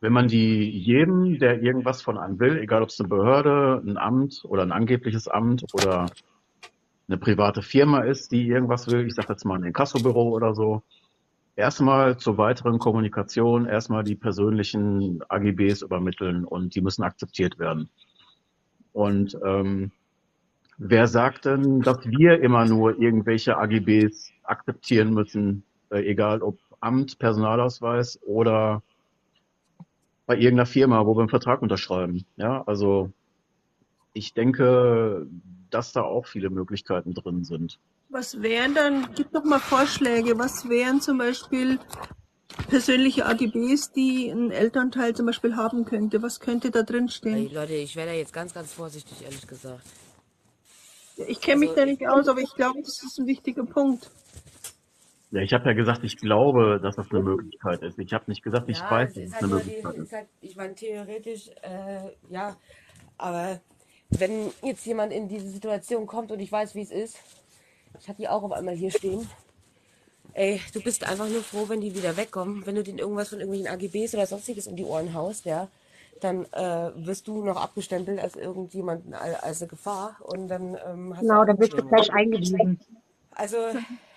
wenn 0.00 0.12
man 0.12 0.28
die 0.28 0.70
jedem, 0.70 1.38
der 1.38 1.62
irgendwas 1.62 2.02
von 2.02 2.18
einem 2.18 2.38
will, 2.38 2.58
egal 2.58 2.82
ob 2.82 2.90
es 2.90 3.00
eine 3.00 3.08
Behörde, 3.08 3.82
ein 3.84 3.96
Amt 3.96 4.42
oder 4.44 4.62
ein 4.62 4.72
angebliches 4.72 5.28
Amt 5.28 5.64
oder 5.72 6.06
eine 7.08 7.18
private 7.18 7.62
Firma 7.62 8.00
ist, 8.00 8.32
die 8.32 8.46
irgendwas 8.46 8.88
will, 8.88 9.06
ich 9.06 9.14
sage 9.14 9.28
jetzt 9.30 9.44
mal 9.44 9.58
ein 9.58 9.64
Inkassobüro 9.64 10.30
oder 10.30 10.54
so, 10.54 10.82
erstmal 11.54 12.18
zur 12.18 12.36
weiteren 12.36 12.78
Kommunikation 12.78 13.66
erstmal 13.66 14.04
die 14.04 14.16
persönlichen 14.16 15.22
AGBs 15.28 15.82
übermitteln 15.82 16.44
und 16.44 16.74
die 16.74 16.82
müssen 16.82 17.02
akzeptiert 17.02 17.58
werden. 17.58 17.88
Und 18.92 19.38
ähm, 19.44 19.92
wer 20.78 21.06
sagt 21.06 21.46
denn, 21.46 21.80
dass 21.80 22.04
wir 22.04 22.40
immer 22.42 22.66
nur 22.66 22.98
irgendwelche 23.00 23.56
AGBs 23.56 24.32
akzeptieren 24.42 25.14
müssen, 25.14 25.64
äh, 25.90 26.00
egal 26.00 26.42
ob 26.42 26.58
Amt, 26.80 27.18
Personalausweis 27.18 28.20
oder 28.22 28.82
bei 30.26 30.34
irgendeiner 30.34 30.66
Firma, 30.66 31.06
wo 31.06 31.14
wir 31.14 31.20
einen 31.20 31.28
Vertrag 31.28 31.62
unterschreiben? 31.62 32.24
Ja, 32.36 32.62
also 32.66 33.10
ich 34.12 34.34
denke, 34.34 35.26
dass 35.70 35.92
da 35.92 36.02
auch 36.02 36.26
viele 36.26 36.50
Möglichkeiten 36.50 37.14
drin 37.14 37.44
sind. 37.44 37.78
Was 38.08 38.40
wären 38.42 38.74
dann, 38.74 39.08
gib 39.14 39.32
doch 39.32 39.44
mal 39.44 39.58
Vorschläge, 39.58 40.38
was 40.38 40.68
wären 40.68 41.00
zum 41.00 41.18
Beispiel 41.18 41.78
persönliche 42.68 43.26
AGBs, 43.26 43.92
die 43.92 44.28
ein 44.28 44.50
Elternteil 44.50 45.14
zum 45.14 45.26
Beispiel 45.26 45.56
haben 45.56 45.84
könnte? 45.84 46.22
Was 46.22 46.40
könnte 46.40 46.70
da 46.70 46.82
drin 46.82 47.08
stehen? 47.08 47.52
Leute, 47.52 47.74
ich 47.74 47.96
wäre 47.96 48.08
da 48.08 48.14
jetzt 48.14 48.32
ganz, 48.32 48.54
ganz 48.54 48.72
vorsichtig, 48.72 49.22
ehrlich 49.22 49.46
gesagt. 49.46 49.82
Ich 51.28 51.40
kenne 51.40 51.60
mich 51.60 51.70
Also 51.70 51.80
da 51.80 51.86
ich, 51.86 51.98
nicht 51.98 52.08
aus, 52.08 52.28
aber 52.28 52.40
ich 52.40 52.54
glaube, 52.54 52.80
das 52.80 53.02
ist 53.02 53.18
ein 53.18 53.26
wichtiger 53.26 53.64
Punkt. 53.64 54.10
Ja, 55.30 55.40
ich 55.42 55.52
habe 55.52 55.66
ja 55.66 55.72
gesagt, 55.74 56.04
ich 56.04 56.16
glaube, 56.16 56.80
dass 56.82 56.96
das 56.96 57.10
eine 57.10 57.20
Möglichkeit 57.20 57.82
ist. 57.82 57.98
Ich 57.98 58.12
habe 58.12 58.24
nicht 58.28 58.42
gesagt, 58.42 58.68
ich 58.68 58.78
ja, 58.78 58.90
weiß, 58.90 59.10
es 59.10 59.16
dass 59.16 59.24
ist 59.24 59.28
es 59.28 59.34
halt 59.34 59.44
eine 59.44 59.54
die, 59.64 59.64
Möglichkeit 59.64 59.94
es 59.94 60.02
ist. 60.02 60.12
halt, 60.12 60.28
ich 60.40 60.56
meine, 60.56 60.74
theoretisch, 60.74 61.48
äh, 61.62 62.10
ja, 62.30 62.56
aber 63.18 63.60
wenn 64.10 64.52
jetzt 64.62 64.86
jemand 64.86 65.12
in 65.12 65.28
diese 65.28 65.48
Situation 65.48 66.06
kommt 66.06 66.30
und 66.32 66.40
ich 66.40 66.50
weiß, 66.52 66.74
wie 66.74 66.82
es 66.82 66.90
ist, 66.90 67.18
ich 68.00 68.08
hatte 68.08 68.18
die 68.18 68.28
auch 68.28 68.42
auf 68.42 68.52
einmal 68.52 68.74
hier 68.76 68.90
stehen, 68.90 69.28
ey, 70.34 70.60
du 70.72 70.80
bist 70.82 71.04
einfach 71.08 71.28
nur 71.28 71.42
froh, 71.42 71.68
wenn 71.68 71.80
die 71.80 71.94
wieder 71.94 72.16
wegkommen. 72.16 72.64
Wenn 72.66 72.74
du 72.74 72.82
denen 72.82 72.98
irgendwas 72.98 73.28
von 73.30 73.40
irgendwelchen 73.40 73.72
AGBs 73.72 74.14
oder 74.14 74.26
sonstiges 74.26 74.66
um 74.66 74.76
die 74.76 74.84
Ohren 74.84 75.14
haust, 75.14 75.44
ja, 75.44 75.68
dann 76.20 76.44
äh, 76.52 76.90
wirst 77.06 77.26
du 77.28 77.44
noch 77.44 77.56
abgestempelt 77.56 78.18
als 78.20 78.36
irgendjemand, 78.36 79.12
al- 79.14 79.36
als 79.36 79.60
eine 79.62 79.68
Gefahr 79.68 80.16
und 80.24 80.48
dann 80.48 80.76
ähm, 80.86 81.16
hast 81.16 81.26
du 81.26 81.26
Genau, 81.26 81.44
dann 81.44 81.56
bist 81.56 81.72
du 81.72 81.82
Probleme. 81.82 81.88
gleich 81.96 82.12
eingewiesen. 82.12 82.80
Also, 83.34 83.56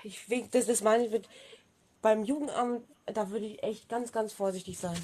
ich 0.03 0.26
das, 0.52 0.68
das 0.68 0.82
meine 0.84 1.06
ich 1.06 1.11
mit, 1.11 1.28
beim 2.02 2.24
Jugendamt, 2.24 2.84
da 3.06 3.30
würde 3.32 3.45
ich 3.45 3.64
echt 3.64 3.90
ganz, 3.90 4.11
ganz 4.11 4.34
vorsichtig 4.34 4.78
sein. 4.80 4.98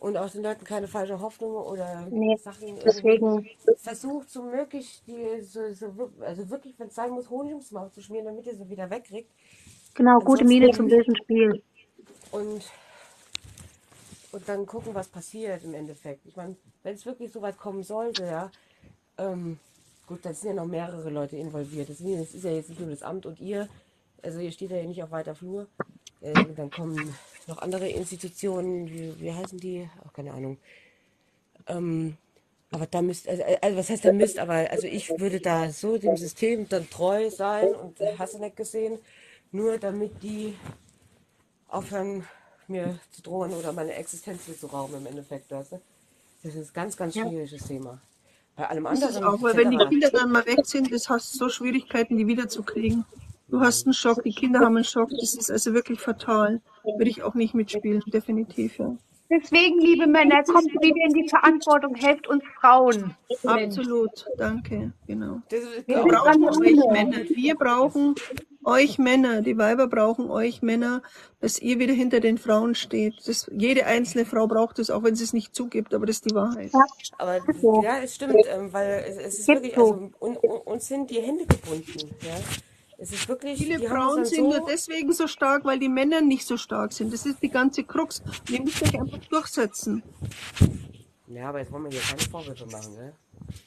Und 0.00 0.16
auch 0.16 0.30
den 0.30 0.42
Leuten 0.42 0.64
keine 0.64 0.88
falsche 0.88 1.20
Hoffnung 1.20 1.54
oder 1.54 2.06
Nee, 2.10 2.36
Sachen 2.36 2.78
deswegen, 2.84 3.48
Versucht 3.76 4.30
so 4.30 4.42
möglich, 4.42 5.02
die, 5.06 5.42
so, 5.42 5.72
so, 5.72 6.12
also 6.20 6.50
wirklich, 6.50 6.78
wenn 6.78 6.88
es 6.88 6.94
sein 6.94 7.10
muss, 7.10 7.30
Honig 7.30 7.52
ums 7.52 7.70
Maul 7.72 7.90
zu 7.92 8.02
schmieren, 8.02 8.26
damit 8.26 8.46
ihr 8.46 8.56
sie 8.56 8.68
wieder 8.68 8.90
wegkriegt. 8.90 9.32
genau, 9.94 10.20
gute 10.20 10.44
Miene 10.44 10.70
zum 10.70 10.88
Ansonsten, 10.88 10.88
bösen 10.88 11.16
Spiel. 11.16 11.62
und, 12.30 12.64
und 14.32 14.48
dann 14.48 14.66
gucken, 14.66 14.94
was 14.94 15.08
passiert 15.08 15.64
im 15.64 15.74
Endeffekt. 15.74 16.26
Ich 16.26 16.36
meine, 16.36 16.56
wenn 16.82 16.94
es 16.94 17.06
wirklich 17.06 17.32
so 17.32 17.42
weit 17.42 17.58
kommen 17.58 17.82
sollte, 17.82 18.24
ja, 18.26 18.50
ähm, 19.18 19.58
gut, 20.06 20.24
da 20.24 20.32
sind 20.34 20.48
ja 20.50 20.54
noch 20.54 20.66
mehrere 20.70 21.10
Leute 21.10 21.36
involviert. 21.36 21.88
Das 21.90 22.00
ist 22.00 22.44
ja 22.44 22.50
jetzt 22.52 22.68
nicht 22.70 22.80
nur 22.80 22.90
das 22.90 23.02
Amt 23.02 23.26
und 23.26 23.40
ihr, 23.40 23.68
also 24.22 24.40
ihr 24.40 24.52
steht 24.52 24.70
ja 24.70 24.82
nicht 24.82 25.02
auf 25.02 25.10
weiter 25.10 25.34
Flur. 25.34 25.66
Äh, 26.20 26.32
dann 26.56 26.70
kommen 26.70 27.14
noch 27.46 27.58
andere 27.58 27.88
Institutionen, 27.88 28.88
wie, 28.88 29.20
wie 29.20 29.32
heißen 29.32 29.58
die? 29.58 29.88
Auch 30.04 30.12
keine 30.12 30.32
Ahnung. 30.32 30.58
Ähm, 31.66 32.16
aber 32.70 32.86
da 32.86 33.00
müsst, 33.02 33.28
also, 33.28 33.42
also 33.62 33.76
was 33.76 33.90
heißt 33.90 34.04
da 34.04 34.12
müsst, 34.12 34.38
aber 34.38 34.70
also 34.70 34.86
ich 34.86 35.18
würde 35.18 35.40
da 35.40 35.70
so 35.70 35.98
dem 35.98 36.16
System 36.16 36.68
dann 36.68 36.88
treu 36.90 37.30
sein 37.30 37.74
und 37.74 37.98
hast 38.18 38.34
du 38.34 38.38
nicht 38.38 38.56
gesehen, 38.56 38.98
nur 39.52 39.78
damit 39.78 40.22
die 40.22 40.54
aufhören, 41.68 42.26
mir 42.68 42.98
zu 43.12 43.22
drohen 43.22 43.52
oder 43.52 43.72
meine 43.72 43.94
Existenz 43.94 44.48
mir 44.48 44.58
zu 44.58 44.66
rauben 44.66 44.96
im 44.96 45.06
Endeffekt, 45.06 45.50
weißt 45.50 45.72
du? 45.72 45.80
Das 46.42 46.54
ist 46.54 46.70
ein 46.70 46.74
ganz, 46.74 46.96
ganz 46.96 47.14
Ja. 47.14 47.26
schwieriges 47.26 47.64
Thema. 47.66 48.00
Bei 48.56 48.68
allem 48.68 48.86
Ist 48.86 49.02
es 49.02 49.16
anderen 49.16 49.34
auch, 49.34 49.42
weil 49.42 49.56
wenn 49.56 49.70
die 49.70 49.76
etc. 49.76 49.88
Kinder 49.88 50.10
dann 50.10 50.32
mal 50.32 50.46
weg 50.46 50.64
sind, 50.64 50.92
das 50.92 51.08
hast 51.08 51.34
du 51.34 51.38
so 51.38 51.48
Schwierigkeiten, 51.48 52.16
die 52.16 52.26
wiederzukriegen. 52.26 53.04
Du 53.48 53.60
hast 53.60 53.86
einen 53.86 53.94
Schock, 53.94 54.22
die 54.24 54.32
Kinder 54.32 54.60
haben 54.60 54.76
einen 54.76 54.84
Schock, 54.84 55.10
das 55.10 55.34
ist 55.34 55.50
also 55.50 55.72
wirklich 55.72 56.00
fatal. 56.00 56.60
Würde 56.84 57.10
ich 57.10 57.22
auch 57.22 57.34
nicht 57.34 57.54
mitspielen, 57.54 58.02
definitiv, 58.06 58.78
ja. 58.78 58.96
Deswegen, 59.28 59.80
liebe 59.80 60.06
Männer, 60.06 60.44
kommt 60.44 60.70
wieder 60.80 61.04
in 61.04 61.12
die 61.12 61.28
Verantwortung, 61.28 61.96
helft 61.96 62.28
uns 62.28 62.44
Frauen. 62.60 63.16
Absolut, 63.44 64.24
danke, 64.36 64.92
genau. 65.06 65.40
Wir 65.86 66.02
brauchen 66.02 66.44
euch. 66.44 66.92
Männer. 66.92 67.16
Wir 67.28 67.54
brauchen 67.56 68.14
euch 68.64 68.98
Männer. 68.98 69.42
Die 69.42 69.58
Weiber 69.58 69.88
brauchen 69.88 70.30
euch 70.30 70.62
Männer, 70.62 71.02
dass 71.40 71.58
ihr 71.58 71.80
wieder 71.80 71.92
hinter 71.92 72.20
den 72.20 72.38
Frauen 72.38 72.76
steht. 72.76 73.14
Das, 73.26 73.50
jede 73.52 73.86
einzelne 73.86 74.26
Frau 74.26 74.46
braucht 74.46 74.78
es, 74.78 74.90
auch 74.90 75.02
wenn 75.02 75.16
sie 75.16 75.24
es 75.24 75.32
nicht 75.32 75.56
zugibt, 75.56 75.92
aber 75.92 76.06
das 76.06 76.16
ist 76.16 76.30
die 76.30 76.34
Wahrheit. 76.34 76.70
Ja, 76.72 76.84
Aber 77.18 77.40
ja, 77.82 77.98
es 78.02 78.14
stimmt, 78.14 78.36
ähm, 78.48 78.72
weil 78.72 79.04
es, 79.08 79.16
es 79.16 79.38
ist 79.40 79.48
wirklich, 79.48 79.74
so. 79.74 79.92
also 79.92 80.10
un, 80.20 80.36
un, 80.36 80.58
uns 80.58 80.86
sind 80.86 81.10
die 81.10 81.20
Hände 81.20 81.46
gebunden. 81.46 82.14
Ja? 82.22 82.36
Es 82.98 83.12
ist 83.12 83.28
wirklich, 83.28 83.58
Viele 83.58 83.86
Frauen 83.86 84.16
dann 84.16 84.24
sind 84.24 84.44
nur 84.44 84.54
so, 84.54 84.66
deswegen 84.66 85.12
so 85.12 85.26
stark, 85.26 85.64
weil 85.64 85.78
die 85.78 85.88
Männer 85.88 86.22
nicht 86.22 86.46
so 86.46 86.56
stark 86.56 86.92
sind. 86.92 87.12
Das 87.12 87.26
ist 87.26 87.42
die 87.42 87.50
ganze 87.50 87.84
Krux. 87.84 88.22
Ihr 88.48 88.62
müsst 88.62 88.82
euch 88.82 88.98
einfach 88.98 89.18
durchsetzen. 89.26 90.02
ja, 91.26 91.48
aber 91.50 91.58
jetzt 91.58 91.72
wollen 91.72 91.84
wir 91.84 91.90
hier 91.90 92.00
keine 92.00 92.22
Vorwürfe 92.22 92.66
machen, 92.66 92.94
ne? 92.94 93.12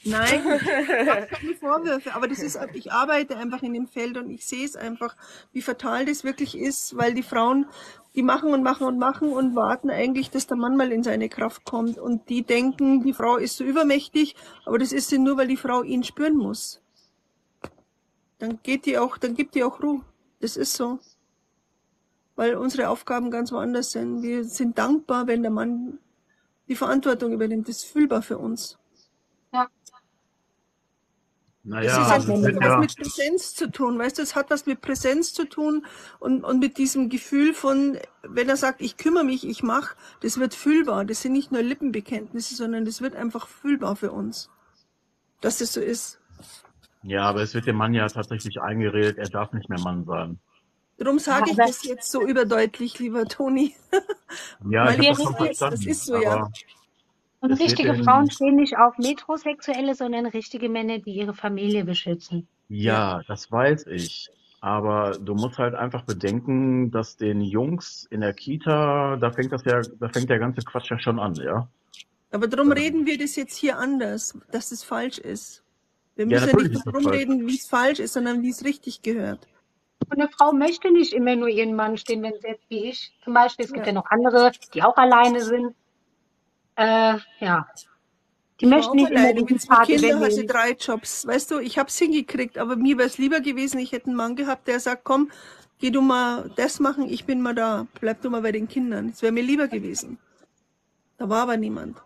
Nein, 0.03 0.41
ich 1.01 1.09
habe 1.09 1.27
keine 1.27 1.53
Vorwürfe, 1.56 2.14
aber 2.16 2.27
das 2.27 2.40
ist, 2.40 2.59
ich 2.74 2.91
arbeite 2.91 3.38
einfach 3.38 3.61
in 3.61 3.74
dem 3.74 3.88
Feld 3.88 4.17
und 4.17 4.30
ich 4.30 4.45
sehe 4.45 4.66
es 4.66 4.75
einfach, 4.75 5.16
wie 5.53 5.61
fatal 5.61 6.06
das 6.06 6.24
wirklich 6.24 6.58
ist, 6.58 6.98
weil 6.98 7.14
die 7.14 7.24
Frauen, 7.24 7.66
die 8.16 8.24
machen 8.24 8.51
und 8.51 8.64
machen 8.64 8.88
und 8.88 8.98
machen 8.98 9.32
und 9.32 9.56
warten 9.56 9.90
eigentlich, 9.90 10.32
dass 10.32 10.48
der 10.48 10.58
Mann 10.58 10.75
mal 10.75 10.91
in 10.91 11.03
seine 11.03 11.30
Kraft 11.30 11.66
kommt 11.66 11.98
und 11.98 12.30
die 12.30 12.43
denken, 12.43 13.03
die 13.03 13.14
Frau 13.14 13.38
ist 13.38 13.58
so 13.58 13.64
übermächtig, 13.64 14.35
aber 14.66 14.80
das 14.80 14.91
ist 14.91 15.09
sie 15.09 15.19
nur, 15.19 15.38
weil 15.38 15.48
die 15.48 15.58
Frau 15.58 15.83
ihn 15.83 16.03
spüren 16.03 16.35
muss. 16.35 16.82
Dann 18.40 18.59
geht 18.64 18.85
die 18.85 18.98
auch, 18.98 19.18
dann 19.18 19.35
gibt 19.35 19.56
die 19.56 19.64
auch 19.64 19.82
Ruhe. 19.84 20.03
Das 20.42 20.58
ist 20.58 20.74
so. 20.74 21.00
Weil 22.35 22.56
unsere 22.56 22.90
Aufgaben 22.90 23.32
ganz 23.32 23.51
woanders 23.51 23.92
sind. 23.92 24.22
Wir 24.24 24.43
sind 24.45 24.77
dankbar, 24.77 25.27
wenn 25.27 25.42
der 25.43 25.51
Mann 25.51 26.00
die 26.69 26.76
Verantwortung 26.76 27.34
übernimmt. 27.34 27.68
Das 27.69 27.77
ist 27.77 27.85
fühlbar 27.92 28.22
für 28.22 28.38
uns. 28.38 28.80
Ja, 29.53 29.68
Das 31.84 31.92
Naja, 31.92 31.92
ist 32.03 32.11
also 32.11 32.34
hat 32.34 32.56
was 32.56 32.66
ja, 32.66 32.77
mit 32.77 32.95
Präsenz 32.95 33.53
zu 33.53 33.69
tun, 33.69 34.00
weißt 34.00 34.18
du, 34.18 34.22
es 34.24 34.35
hat 34.35 34.50
was 34.50 34.66
mit 34.66 34.82
Präsenz 34.82 35.34
zu 35.34 35.45
tun 35.45 35.85
und, 36.19 36.43
und 36.43 36.59
mit 36.59 36.77
diesem 36.77 37.09
Gefühl 37.09 37.53
von, 37.53 38.00
wenn 38.24 38.50
er 38.50 38.58
sagt, 38.58 38.82
ich 38.82 38.98
kümmere 38.98 39.26
mich, 39.26 39.45
ich 39.48 39.61
mache, 39.61 39.95
das 40.22 40.40
wird 40.40 40.56
fühlbar. 40.56 41.06
Das 41.06 41.22
sind 41.22 41.34
nicht 41.34 41.51
nur 41.51 41.61
Lippenbekenntnisse, 41.61 42.56
sondern 42.56 42.85
das 42.85 43.01
wird 43.01 43.16
einfach 43.16 43.48
fühlbar 43.48 43.95
für 43.98 44.11
uns, 44.11 44.50
dass 45.42 45.61
es 45.61 45.74
so 45.74 45.82
ist. 45.82 46.19
Ja, 47.03 47.24
aber 47.24 47.42
es 47.42 47.53
wird 47.53 47.68
dem 47.68 47.76
Mann 47.78 47.94
ja 47.94 48.08
tatsächlich 48.08 48.61
eingeredet, 48.61 49.18
er 49.18 49.30
darf 49.30 49.53
nicht 49.53 49.69
mehr 49.69 49.80
Mann 49.80 50.06
sein. 50.06 50.40
Darum 50.98 51.18
sage 51.18 51.52
ich 51.52 51.56
das 51.56 51.84
jetzt 51.86 52.11
so 52.11 52.22
überdeutlich, 52.26 53.00
lieber 53.00 53.26
Toni. 53.26 53.76
Ja, 54.69 54.86
Weil 54.86 55.00
ich 55.02 55.08
das 55.08 55.18
schon 55.24 55.36
das 55.40 55.50
ist, 55.50 55.61
das 55.61 55.84
verstanden. 55.84 55.90
ist 55.90 56.06
so, 56.06 56.22
ja. 56.22 56.50
Und 57.42 57.53
richtige 57.53 57.95
Frauen 58.03 58.30
stehen 58.30 58.56
nicht 58.58 58.78
auf 58.78 58.98
Metrosexuelle, 58.98 59.95
sondern 59.95 60.26
richtige 60.28 60.69
Männer, 60.69 61.00
die 61.00 61.14
ihre 61.14 61.34
Familie 61.34 61.86
beschützen. 61.86 62.48
Ja. 62.68 63.18
ja, 63.18 63.24
das 63.28 63.52
weiß 63.52 63.88
ich. 63.88 64.30
Aber 64.61 65.18
du 65.18 65.36
musst 65.36 65.58
halt 65.58 65.74
einfach 65.74 66.03
bedenken, 66.03 66.92
dass 66.92 67.16
den 67.18 67.42
Jungs 67.42 68.06
in 68.11 68.22
der 68.22 68.34
Kita, 68.34 69.16
da 69.16 69.32
fängt 69.32 69.53
das 69.53 69.64
ja, 69.66 69.82
da 70.00 70.10
fängt 70.10 70.30
der 70.30 70.40
ganze 70.40 70.61
Quatsch 70.61 70.92
ja 70.92 71.00
schon 71.00 71.18
an, 71.19 71.34
ja. 71.36 71.69
Aber 72.32 72.48
darum 72.48 72.68
Ähm, 72.68 72.78
reden 72.78 73.06
wir 73.06 73.18
das 73.18 73.36
jetzt 73.36 73.56
hier 73.56 73.80
anders, 73.80 74.38
dass 74.52 74.72
es 74.72 74.84
falsch 74.84 75.18
ist. 75.18 75.64
Wir 76.19 76.27
ja, 76.27 76.41
müssen 76.41 76.59
ja 76.59 76.67
nicht 76.67 76.85
darum 76.85 77.07
reden, 77.07 77.48
wie 77.48 77.56
es 77.56 77.65
falsch 77.65 77.99
ist, 77.99 78.11
sondern 78.11 78.41
wie 78.41 78.49
es 78.49 78.65
richtig 78.65 79.01
gehört. 79.01 79.48
Und 80.09 80.19
eine 80.19 80.30
Frau 80.30 80.51
möchte 80.51 80.91
nicht 80.91 81.14
immer 81.14 81.35
nur 81.38 81.48
ihren 81.48 81.77
Mann 81.77 81.98
stehen, 81.98 82.22
wenn 82.23 82.33
sie 82.41 82.48
jetzt 82.48 82.69
wie 82.69 82.89
ich 82.89 83.14
zum 83.23 83.33
Beispiel, 83.33 83.65
es 83.65 83.72
gibt 83.72 83.85
Ja. 83.85 83.93
ja 83.93 83.99
noch 83.99 84.09
andere, 84.09 84.51
die 84.73 84.83
auch 84.83 84.98
alleine 84.98 85.39
sind. 85.39 85.75
Äh, 86.75 87.19
ja, 87.39 87.67
die 88.59 88.65
Ich 88.65 88.69
möchten 88.69 88.98
nicht 88.98 89.11
immer 89.11 89.19
alleine 89.22 89.39
mit 89.39 89.49
diesen 89.49 89.69
Part 89.69 89.85
Kindern, 89.85 90.19
hatte 90.19 90.45
drei 90.45 90.72
Jobs. 90.72 91.25
Weißt 91.25 91.51
du, 91.51 91.59
ich 91.59 91.77
habe 91.77 91.88
es 91.88 91.98
hingekriegt, 91.98 92.57
aber 92.57 92.75
mir 92.75 92.98
wäre 92.98 93.07
es 93.07 93.17
lieber 93.17 93.39
gewesen, 93.39 93.80
ich 93.80 93.93
hätte 93.93 94.07
einen 94.07 94.17
Mann 94.17 94.35
gehabt, 94.35 94.67
der 94.67 94.81
sagt, 94.81 95.06
komm, 95.06 95.31
geh 95.80 95.89
du 95.89 96.01
mal 96.01 96.51
das 96.57 96.81
machen, 96.81 97.07
ich 97.07 97.23
bin 97.23 97.41
mal 97.41 97.56
da, 97.56 97.88
bleib 98.01 98.22
du 98.22 98.30
mal 98.30 98.41
bei 98.41 98.51
den 98.51 98.67
Kindern. 98.67 99.11
Das 99.11 99.22
wäre 99.22 99.31
mir 99.31 99.43
lieber 99.43 99.69
gewesen. 99.69 100.17
Da 101.17 101.30
war 101.30 101.43
aber 101.43 101.56
niemand. 101.56 102.01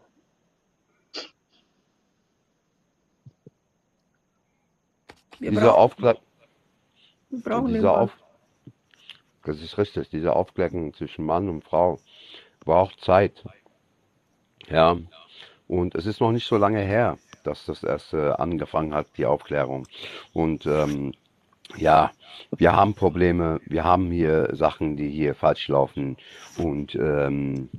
Wir 5.40 5.52
Dieser 5.52 5.78
den 7.32 7.74
dieser. 7.76 7.98
Auf 7.98 8.18
das 9.45 9.62
ist 9.62 9.78
richtig, 9.78 10.10
diese 10.10 10.36
Aufklärung 10.36 10.94
zwischen 10.94 11.26
Mann 11.26 11.50
und 11.50 11.64
Frau 11.64 12.00
braucht 12.62 13.02
Zeit. 13.02 13.44
Ja. 14.70 14.98
Und 15.68 15.95
es 15.95 16.06
ist 16.06 16.22
noch 16.22 16.32
nicht 16.32 16.48
so 16.48 16.58
lange 16.58 16.80
her, 16.80 17.18
dass 17.44 17.66
das 17.66 17.84
erst 17.84 18.14
äh, 18.14 18.30
angefangen 18.30 18.94
hat, 18.94 19.08
die 19.18 19.26
Aufklärung. 19.26 19.88
Und 20.34 20.66
ähm, 20.66 21.14
ja, 21.76 22.12
wir 22.56 22.74
haben 22.74 22.94
Probleme, 22.94 23.60
wir 23.66 23.84
haben 23.84 24.12
hier 24.12 24.50
Sachen, 24.56 24.95
die 24.95 25.10
hier 25.10 25.36
falsch 25.36 25.68
laufen 25.68 26.18
und 26.58 26.95
ähm, 26.95 27.70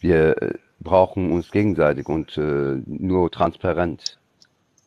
wir 0.00 0.40
äh, 0.42 0.54
brauchen 0.80 1.32
uns 1.32 1.50
gegenseitig 1.50 2.08
und 2.08 2.36
äh, 2.38 2.82
nur 2.86 3.30
transparent. 3.30 4.18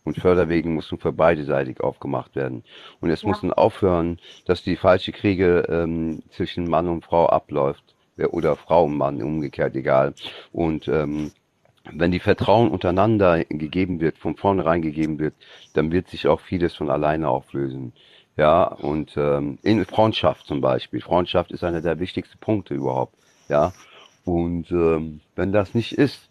Und 0.08 0.18
Förderwegen 0.18 0.74
müssen 0.74 0.98
für 0.98 1.12
beideseitig 1.12 1.82
aufgemacht 1.82 2.36
werden. 2.36 2.64
Und 3.02 3.10
es 3.10 3.24
Ja. 3.24 3.30
müssen 3.30 3.52
aufhören, 3.52 4.20
dass 4.46 4.64
die 4.64 4.78
falsche 4.78 5.12
Kriege 5.12 5.66
ähm, 5.70 6.24
zwischen 6.32 6.70
Mann 6.70 6.88
und 6.88 7.04
Frau 7.04 7.28
abläuft. 7.28 7.84
Ja, 8.16 8.28
Oder 8.30 8.56
Frau 8.56 8.86
und 8.86 8.98
Mann, 8.98 9.22
umgekehrt, 9.22 9.76
egal. 9.76 10.14
Und 10.52 10.88
ähm, 10.88 11.32
wenn 11.92 12.12
die 12.12 12.20
Vertrauen 12.20 12.70
untereinander 12.70 13.44
gegeben 13.46 14.00
wird, 14.00 14.18
von 14.18 14.36
vornherein 14.36 14.82
gegeben 14.82 15.20
wird, 15.20 15.36
dann 15.74 15.92
wird 15.92 16.08
sich 16.08 16.28
auch 16.28 16.40
vieles 16.40 16.74
von 16.76 16.90
alleine 16.90 17.30
auflösen. 17.30 17.94
Ja, 18.38 18.64
und 18.64 19.16
ähm, 19.18 19.58
in 19.62 19.86
Freundschaft 19.86 20.48
zum 20.48 20.62
Beispiel. 20.62 21.02
Freundschaft 21.02 21.52
ist 21.52 21.64
einer 21.64 21.82
der 21.82 22.00
wichtigsten 22.00 22.38
Punkte 22.40 22.74
überhaupt. 22.76 23.16
Ja, 23.50 23.74
und 24.26 24.72
ähm, 24.72 25.22
wenn 25.36 25.52
das 25.52 25.74
nicht 25.74 25.98
ist, 25.98 26.30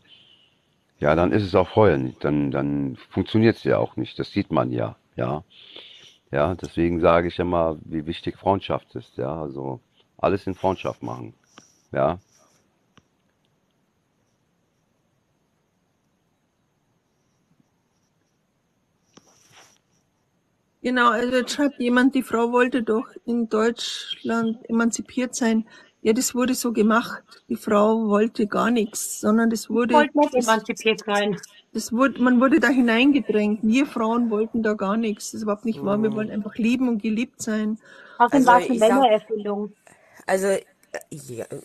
ja, 0.99 1.15
dann 1.15 1.33
ist 1.33 1.43
es 1.43 1.55
auch 1.55 1.69
vorher 1.69 1.99
nicht. 1.99 2.25
Dann, 2.25 2.51
dann 2.51 2.97
funktioniert 3.11 3.57
es 3.57 3.65
ja 3.65 3.79
auch 3.79 3.97
nicht. 3.97 4.19
Das 4.19 4.31
sieht 4.31 4.51
man 4.51 4.73
ja. 4.73 4.97
Ja, 5.17 5.45
ja. 6.31 6.55
Deswegen 6.55 7.01
sage 7.01 7.29
ich 7.29 7.39
immer, 7.39 7.79
wie 7.85 8.07
wichtig 8.07 8.37
Freundschaft 8.39 8.95
ist. 8.95 9.17
Ja, 9.17 9.43
also 9.43 9.81
alles 10.19 10.47
in 10.47 10.55
Freundschaft 10.55 11.03
machen. 11.03 11.35
Ja. 11.93 12.19
Genau, 20.83 21.11
also 21.11 21.37
jetzt 21.37 21.53
schreibt 21.53 21.81
jemand, 21.81 22.15
die 22.15 22.23
Frau 22.23 22.53
wollte 22.53 22.85
doch 22.85 23.09
in 23.25 23.49
Deutschland 23.49 24.59
emanzipiert 24.71 25.35
sein. 25.35 25.67
Ja, 26.07 26.13
das 26.13 26.37
wurde 26.37 26.55
so 26.55 26.73
gemacht. 26.73 27.25
Die 27.49 27.57
Frau 27.57 28.07
wollte 28.07 28.47
gar 28.47 28.71
nichts, 28.71 29.19
sondern 29.21 29.51
das 29.51 29.69
wurde, 29.69 29.93
wollte 29.95 30.17
nicht 30.17 30.35
emanzipiert 30.37 31.03
sein. 31.05 31.37
das 31.73 31.93
wurde, 31.93 32.23
man 32.23 32.41
wurde 32.41 32.61
da 32.61 32.69
hineingedrängt. 32.69 33.59
Wir 33.65 33.87
Frauen 33.87 34.31
wollten 34.31 34.63
da 34.63 34.75
gar 34.75 34.97
nichts. 34.97 35.33
Das 35.33 35.35
ist 35.35 35.43
überhaupt 35.43 35.65
nicht 35.65 35.85
wahr. 35.85 36.01
Wir 36.01 36.15
wollen 36.15 36.31
einfach 36.31 36.55
lieben 36.59 36.89
und 36.89 37.03
geliebt 37.03 37.43
sein. 37.43 37.81
Außerdem 38.19 38.47
Also 38.47 38.47
war 38.47 38.61
es 38.61 38.71
eine 38.71 38.79
Männererfindung. 38.79 39.73
also, 40.27 40.47
äh, 40.47 40.61
ja, 41.11 41.45
äh, 41.47 41.61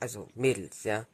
also 0.00 0.28
Mädels, 0.34 0.84
ja. 0.84 1.06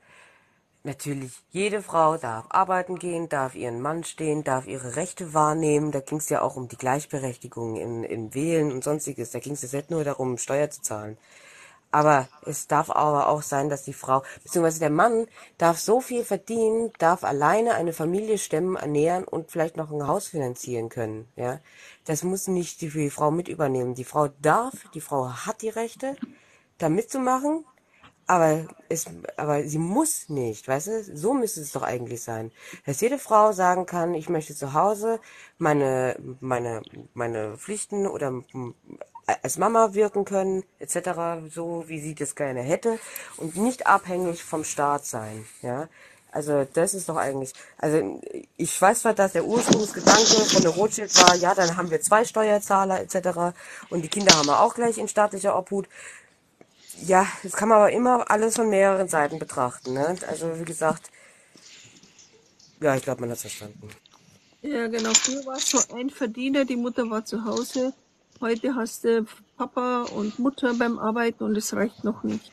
Natürlich, 0.82 1.30
jede 1.52 1.80
Frau 1.80 2.16
darf 2.16 2.46
arbeiten 2.50 2.98
gehen, 2.98 3.28
darf 3.28 3.54
ihren 3.54 3.80
Mann 3.80 4.02
stehen, 4.02 4.42
darf 4.42 4.66
ihre 4.66 4.96
Rechte 4.96 5.32
wahrnehmen. 5.32 5.92
Da 5.92 6.00
ging 6.00 6.18
es 6.18 6.28
ja 6.28 6.42
auch 6.42 6.56
um 6.56 6.66
die 6.66 6.76
Gleichberechtigung 6.76 7.76
in, 7.76 8.02
in 8.02 8.34
Wählen 8.34 8.72
und 8.72 8.82
sonstiges. 8.82 9.30
Da 9.30 9.38
ging 9.38 9.52
es 9.52 9.62
jetzt 9.62 9.74
nicht 9.74 9.92
nur 9.92 10.02
darum, 10.02 10.38
Steuer 10.38 10.70
zu 10.70 10.82
zahlen. 10.82 11.18
Aber 11.92 12.26
es 12.46 12.66
darf 12.66 12.90
aber 12.90 13.28
auch 13.28 13.42
sein, 13.42 13.68
dass 13.68 13.84
die 13.84 13.92
Frau, 13.92 14.22
beziehungsweise 14.42 14.80
der 14.80 14.90
Mann 14.90 15.26
darf 15.58 15.78
so 15.78 16.00
viel 16.00 16.24
verdienen, 16.24 16.90
darf 16.98 17.22
alleine 17.22 17.74
eine 17.74 17.92
Familie 17.92 18.38
stemmen, 18.38 18.76
ernähren 18.76 19.24
und 19.24 19.50
vielleicht 19.50 19.76
noch 19.76 19.92
ein 19.92 20.06
Haus 20.06 20.28
finanzieren 20.28 20.88
können. 20.88 21.28
Ja, 21.36 21.60
das 22.06 22.24
muss 22.24 22.48
nicht 22.48 22.80
die, 22.80 22.88
die 22.88 23.10
Frau 23.10 23.30
mit 23.30 23.46
übernehmen. 23.46 23.94
Die 23.94 24.04
Frau 24.04 24.28
darf, 24.40 24.72
die 24.94 25.02
Frau 25.02 25.28
hat 25.28 25.60
die 25.60 25.68
Rechte, 25.68 26.16
da 26.78 26.88
mitzumachen, 26.88 27.66
aber 28.26 28.68
es, 28.88 29.06
aber 29.36 29.64
sie 29.64 29.78
muss 29.78 30.30
nicht, 30.30 30.66
weißt 30.66 30.86
du? 30.86 31.16
So 31.16 31.34
müsste 31.34 31.60
es 31.60 31.72
doch 31.72 31.82
eigentlich 31.82 32.22
sein, 32.22 32.52
dass 32.86 33.02
jede 33.02 33.18
Frau 33.18 33.52
sagen 33.52 33.84
kann, 33.84 34.14
ich 34.14 34.30
möchte 34.30 34.54
zu 34.54 34.72
Hause 34.72 35.20
meine 35.58 36.16
meine 36.40 36.82
meine 37.12 37.58
Pflichten 37.58 38.06
oder 38.06 38.32
als 39.26 39.58
Mama 39.58 39.94
wirken 39.94 40.24
können, 40.24 40.64
etc., 40.78 41.50
so 41.52 41.84
wie 41.86 42.00
sie 42.00 42.14
das 42.14 42.34
gerne 42.34 42.60
hätte 42.60 42.98
und 43.36 43.56
nicht 43.56 43.86
abhängig 43.86 44.42
vom 44.42 44.64
Staat 44.64 45.06
sein, 45.06 45.46
ja. 45.62 45.88
Also 46.32 46.66
das 46.72 46.94
ist 46.94 47.10
doch 47.10 47.16
eigentlich, 47.16 47.52
also 47.76 48.20
ich 48.56 48.80
weiß 48.80 49.00
zwar, 49.00 49.12
dass 49.12 49.32
der 49.32 49.44
Ursprungsgedanke 49.44 50.22
von 50.22 50.62
der 50.62 50.70
Rothschild 50.70 51.14
war, 51.20 51.34
ja, 51.36 51.54
dann 51.54 51.76
haben 51.76 51.90
wir 51.90 52.00
zwei 52.00 52.24
Steuerzahler 52.24 53.00
etc. 53.00 53.54
und 53.90 54.00
die 54.02 54.08
Kinder 54.08 54.34
haben 54.34 54.46
wir 54.46 54.60
auch 54.60 54.74
gleich 54.74 54.96
in 54.96 55.08
staatlicher 55.08 55.56
Obhut. 55.56 55.88
Ja, 57.02 57.26
das 57.42 57.52
kann 57.52 57.68
man 57.68 57.78
aber 57.78 57.92
immer 57.92 58.30
alles 58.30 58.56
von 58.56 58.70
mehreren 58.70 59.08
Seiten 59.08 59.38
betrachten. 59.38 59.92
Ne? 59.92 60.16
Also 60.26 60.58
wie 60.58 60.64
gesagt, 60.64 61.10
ja, 62.80 62.96
ich 62.96 63.02
glaube, 63.02 63.20
man 63.20 63.30
hat 63.30 63.38
verstanden. 63.38 63.90
Ja, 64.62 64.86
genau. 64.86 65.12
Früher 65.14 65.44
war 65.44 65.56
es 65.56 65.68
so 65.70 65.94
ein 65.94 66.08
Verdiener, 66.08 66.64
die 66.64 66.76
Mutter 66.76 67.10
war 67.10 67.24
zu 67.24 67.44
Hause. 67.44 67.92
Heute 68.42 68.74
hast 68.74 69.04
du 69.04 69.24
Papa 69.56 70.02
und 70.02 70.40
Mutter 70.40 70.74
beim 70.74 70.98
Arbeiten 70.98 71.44
und 71.44 71.56
es 71.56 71.72
reicht 71.74 72.02
noch 72.02 72.24
nicht. 72.24 72.50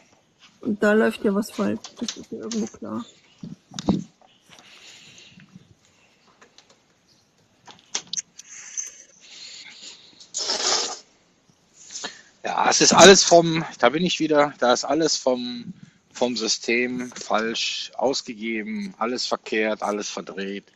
Und 0.61 0.83
da 0.83 0.93
läuft 0.93 1.25
ja 1.25 1.33
was 1.33 1.49
falsch. 1.49 1.79
Das 1.99 2.15
ist 2.15 2.31
ja 2.31 2.37
irgendwo 2.37 2.67
klar. 2.67 3.03
Ja, 12.43 12.69
es 12.69 12.81
ist 12.81 12.93
alles 12.93 13.23
vom, 13.23 13.65
da 13.79 13.89
bin 13.89 14.05
ich 14.05 14.19
wieder, 14.19 14.53
da 14.59 14.73
ist 14.73 14.85
alles 14.85 15.17
vom, 15.17 15.73
vom 16.13 16.37
System 16.37 17.11
falsch 17.13 17.91
ausgegeben, 17.97 18.93
alles 18.99 19.25
verkehrt, 19.25 19.81
alles 19.81 20.07
verdreht, 20.07 20.71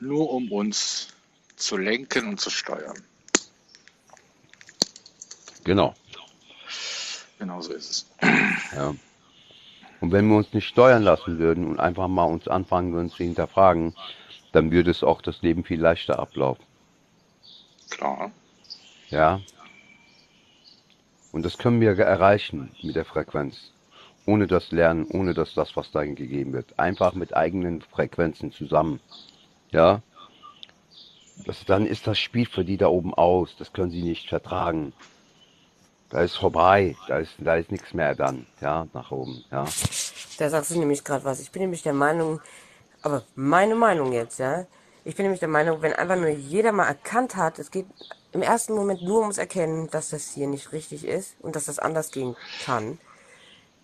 nur 0.00 0.30
um 0.30 0.50
uns 0.50 1.08
zu 1.56 1.76
lenken 1.76 2.28
und 2.30 2.40
zu 2.40 2.48
steuern. 2.48 2.96
Genau. 5.64 5.94
Genau 7.38 7.60
so 7.60 7.72
ist 7.72 7.90
es. 7.90 8.10
Ja. 8.74 8.94
Und 10.00 10.10
wenn 10.10 10.28
wir 10.28 10.36
uns 10.36 10.52
nicht 10.52 10.66
steuern 10.66 11.02
lassen 11.02 11.38
würden 11.38 11.66
und 11.66 11.78
einfach 11.78 12.08
mal 12.08 12.24
uns 12.24 12.48
anfangen 12.48 12.92
würden 12.92 13.10
zu 13.10 13.22
hinterfragen, 13.22 13.94
dann 14.50 14.70
würde 14.70 14.90
es 14.90 15.02
auch 15.02 15.22
das 15.22 15.42
Leben 15.42 15.64
viel 15.64 15.80
leichter 15.80 16.18
ablaufen. 16.18 16.64
Klar. 17.90 18.30
Ja. 19.10 19.40
Und 21.30 21.44
das 21.44 21.58
können 21.58 21.80
wir 21.80 21.98
erreichen 21.98 22.74
mit 22.82 22.96
der 22.96 23.04
Frequenz. 23.04 23.72
Ohne 24.26 24.46
das 24.46 24.70
Lernen, 24.70 25.06
ohne 25.06 25.34
dass 25.34 25.54
das, 25.54 25.76
was 25.76 25.90
da 25.90 26.04
gegeben 26.04 26.52
wird. 26.52 26.78
Einfach 26.78 27.14
mit 27.14 27.34
eigenen 27.34 27.80
Frequenzen 27.80 28.52
zusammen. 28.52 29.00
Ja. 29.70 30.02
Das, 31.44 31.64
dann 31.64 31.86
ist 31.86 32.06
das 32.06 32.18
Spiel 32.18 32.46
für 32.46 32.64
die 32.64 32.76
da 32.76 32.86
oben 32.86 33.14
aus. 33.14 33.56
Das 33.58 33.72
können 33.72 33.90
sie 33.90 34.02
nicht 34.02 34.28
vertragen. 34.28 34.92
Da 36.12 36.20
ist 36.20 36.36
vorbei. 36.36 36.94
Da 37.08 37.18
ist, 37.18 37.32
da 37.38 37.56
ist 37.56 37.72
nichts 37.72 37.94
mehr 37.94 38.14
dann. 38.14 38.46
Ja, 38.60 38.86
nach 38.92 39.10
oben. 39.10 39.44
Ja. 39.50 39.64
Da 40.38 40.50
sagst 40.50 40.70
du 40.70 40.78
nämlich 40.78 41.02
gerade 41.04 41.24
was. 41.24 41.40
Ich 41.40 41.50
bin 41.50 41.62
nämlich 41.62 41.82
der 41.82 41.94
Meinung, 41.94 42.40
aber 43.00 43.24
meine 43.34 43.74
Meinung 43.74 44.12
jetzt, 44.12 44.38
ja. 44.38 44.66
Ich 45.04 45.16
bin 45.16 45.24
nämlich 45.24 45.40
der 45.40 45.48
Meinung, 45.48 45.80
wenn 45.80 45.94
einfach 45.94 46.16
nur 46.16 46.28
jeder 46.28 46.70
mal 46.70 46.86
erkannt 46.86 47.34
hat, 47.34 47.58
es 47.58 47.70
geht 47.70 47.86
im 48.32 48.42
ersten 48.42 48.74
Moment 48.74 49.02
nur 49.02 49.20
ums 49.22 49.38
Erkennen, 49.38 49.88
dass 49.90 50.10
das 50.10 50.28
hier 50.34 50.46
nicht 50.46 50.72
richtig 50.72 51.06
ist 51.06 51.34
und 51.40 51.56
dass 51.56 51.64
das 51.64 51.78
anders 51.78 52.10
gehen 52.12 52.36
kann. 52.64 52.98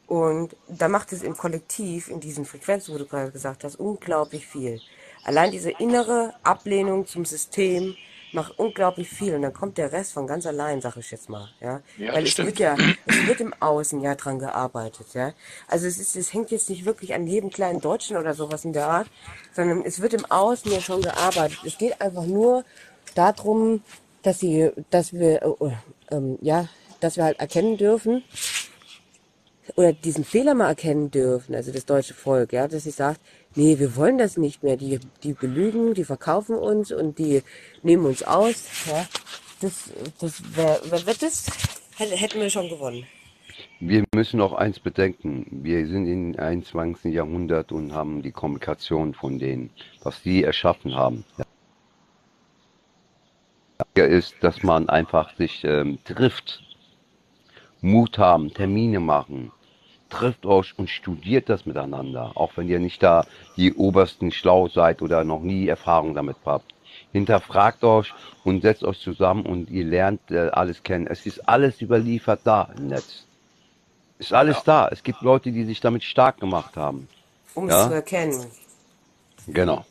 Und 0.06 0.54
da 0.68 0.88
macht 0.88 1.12
es 1.12 1.22
im 1.22 1.36
Kollektiv, 1.36 2.08
in 2.08 2.20
diesen 2.20 2.44
Frequenzen, 2.44 2.94
wo 2.94 2.98
du 2.98 3.06
gerade 3.06 3.30
gesagt 3.30 3.64
hast, 3.64 3.76
unglaublich 3.76 4.46
viel. 4.46 4.80
Allein 5.24 5.50
diese 5.50 5.70
innere 5.70 6.34
Ablehnung 6.42 7.06
zum 7.06 7.24
System 7.24 7.96
macht 8.32 8.58
unglaublich 8.58 9.08
viel 9.08 9.34
und 9.34 9.42
dann 9.42 9.52
kommt 9.52 9.78
der 9.78 9.92
Rest 9.92 10.12
von 10.12 10.26
ganz 10.26 10.46
allein, 10.46 10.80
sag 10.80 10.96
ich 10.96 11.10
jetzt 11.10 11.28
mal, 11.28 11.48
ja. 11.60 11.80
Ja, 11.96 12.12
Weil 12.12 12.24
es 12.24 12.38
wird 12.38 12.56
stimmt. 12.56 12.58
ja, 12.58 12.76
es 13.06 13.26
wird 13.26 13.40
im 13.40 13.54
Außen 13.60 14.00
ja 14.00 14.14
dran 14.14 14.38
gearbeitet, 14.38 15.06
ja. 15.14 15.32
Also 15.66 15.86
es 15.86 15.98
ist, 15.98 16.16
es 16.16 16.32
hängt 16.32 16.50
jetzt 16.50 16.68
nicht 16.70 16.84
wirklich 16.84 17.14
an 17.14 17.26
jedem 17.26 17.50
kleinen 17.50 17.80
Deutschen 17.80 18.16
oder 18.16 18.34
sowas 18.34 18.64
in 18.64 18.72
der 18.72 18.86
Art, 18.86 19.08
sondern 19.52 19.82
es 19.84 20.00
wird 20.00 20.14
im 20.14 20.24
Außen 20.26 20.70
ja 20.70 20.80
schon 20.80 21.02
gearbeitet. 21.02 21.58
Es 21.64 21.78
geht 21.78 22.00
einfach 22.00 22.26
nur 22.26 22.64
darum, 23.14 23.82
dass 24.22 24.40
sie, 24.40 24.70
dass 24.90 25.12
wir, 25.12 25.42
äh, 25.42 25.64
äh, 25.66 25.72
ähm, 26.10 26.38
ja, 26.42 26.68
dass 27.00 27.16
wir 27.16 27.24
halt 27.24 27.40
erkennen 27.40 27.76
dürfen, 27.76 28.24
oder 29.76 29.92
diesen 29.92 30.24
Fehler 30.24 30.54
mal 30.54 30.68
erkennen 30.68 31.10
dürfen, 31.10 31.54
also 31.54 31.70
das 31.72 31.84
deutsche 31.84 32.14
Volk, 32.14 32.52
ja, 32.52 32.66
dass 32.68 32.84
sie 32.84 32.90
sagt, 32.90 33.20
nee, 33.54 33.78
wir 33.78 33.96
wollen 33.96 34.18
das 34.18 34.36
nicht 34.36 34.62
mehr, 34.62 34.76
die, 34.76 35.00
die 35.22 35.32
belügen, 35.32 35.94
die 35.94 36.04
verkaufen 36.04 36.56
uns 36.56 36.92
und 36.92 37.18
die 37.18 37.42
nehmen 37.82 38.06
uns 38.06 38.22
aus, 38.22 38.64
ja, 38.86 39.06
das, 39.60 39.90
das 40.20 40.56
wär, 40.56 40.80
wär, 40.84 41.06
wär 41.06 41.14
das 41.14 41.46
hätte- 41.96 42.16
hätten 42.16 42.40
wir 42.40 42.50
schon 42.50 42.68
gewonnen. 42.68 43.06
Wir 43.80 44.04
müssen 44.14 44.40
auch 44.40 44.52
eins 44.52 44.78
bedenken. 44.80 45.46
Wir 45.50 45.86
sind 45.86 46.06
im 46.06 46.38
21. 46.38 47.12
Jahrhundert 47.12 47.70
und 47.72 47.92
haben 47.92 48.22
die 48.22 48.32
Kommunikation 48.32 49.14
von 49.14 49.38
denen, 49.38 49.70
was 50.02 50.20
sie 50.22 50.42
erschaffen 50.42 50.94
haben. 50.96 51.24
Ja, 53.96 54.04
ist, 54.04 54.34
dass 54.40 54.62
man 54.62 54.88
einfach 54.88 55.34
sich 55.36 55.62
ähm, 55.64 55.98
trifft, 56.04 56.62
Mut 57.80 58.18
haben, 58.18 58.52
Termine 58.52 58.98
machen, 59.00 59.52
trifft 60.10 60.46
euch 60.46 60.74
und 60.78 60.88
studiert 60.88 61.48
das 61.48 61.66
miteinander, 61.66 62.32
auch 62.34 62.52
wenn 62.56 62.68
ihr 62.68 62.78
nicht 62.78 63.02
da 63.02 63.24
die 63.56 63.74
obersten 63.74 64.30
schlau 64.32 64.68
seid 64.68 65.02
oder 65.02 65.24
noch 65.24 65.40
nie 65.40 65.68
Erfahrung 65.68 66.14
damit 66.14 66.36
habt. 66.44 66.72
Hinterfragt 67.12 67.84
euch 67.84 68.12
und 68.44 68.62
setzt 68.62 68.84
euch 68.84 69.00
zusammen 69.00 69.44
und 69.46 69.70
ihr 69.70 69.84
lernt 69.84 70.30
äh, 70.30 70.48
alles 70.50 70.82
kennen. 70.82 71.06
Es 71.06 71.26
ist 71.26 71.48
alles 71.48 71.80
überliefert 71.80 72.40
da 72.44 72.68
im 72.76 72.88
Netz. 72.88 73.24
Ist 74.18 74.32
alles 74.32 74.56
Ja. 74.58 74.62
da. 74.64 74.88
Es 74.88 75.02
gibt 75.02 75.22
Leute, 75.22 75.52
die 75.52 75.64
sich 75.64 75.80
damit 75.80 76.02
stark 76.04 76.38
gemacht 76.40 76.76
haben. 76.76 77.08
Um 77.54 77.68
es 77.68 77.86
zu 77.86 77.94
erkennen. 77.94 78.46
genau. 79.46 79.84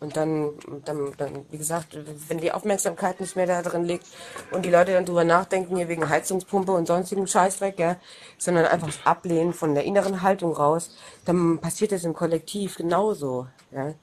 Und 0.00 0.16
dann, 0.16 0.52
dann, 0.86 1.12
dann, 1.18 1.44
wie 1.50 1.58
gesagt, 1.58 1.96
wenn 2.28 2.38
die 2.38 2.52
Aufmerksamkeit 2.52 3.20
nicht 3.20 3.36
mehr 3.36 3.46
da 3.46 3.60
drin 3.60 3.84
liegt 3.84 4.06
und 4.50 4.64
die 4.64 4.70
Leute 4.70 4.94
dann 4.94 5.04
drüber 5.04 5.24
nachdenken, 5.24 5.76
hier 5.76 5.88
wegen 5.88 6.08
Heizungspumpe 6.08 6.72
und 6.72 6.86
sonstigen 6.86 7.26
Scheißdreck, 7.26 7.78
ja, 7.78 7.96
sondern 8.38 8.64
einfach 8.64 8.86
das 8.86 9.04
Ablehnen 9.04 9.52
von 9.52 9.74
der 9.74 9.84
inneren 9.84 10.22
Haltung 10.22 10.54
raus, 10.54 10.96
dann 11.26 11.58
passiert 11.58 11.92
das 11.92 12.04
im 12.04 12.14
Kollektiv 12.14 12.76
genauso, 12.76 13.46
ja. 13.72 13.94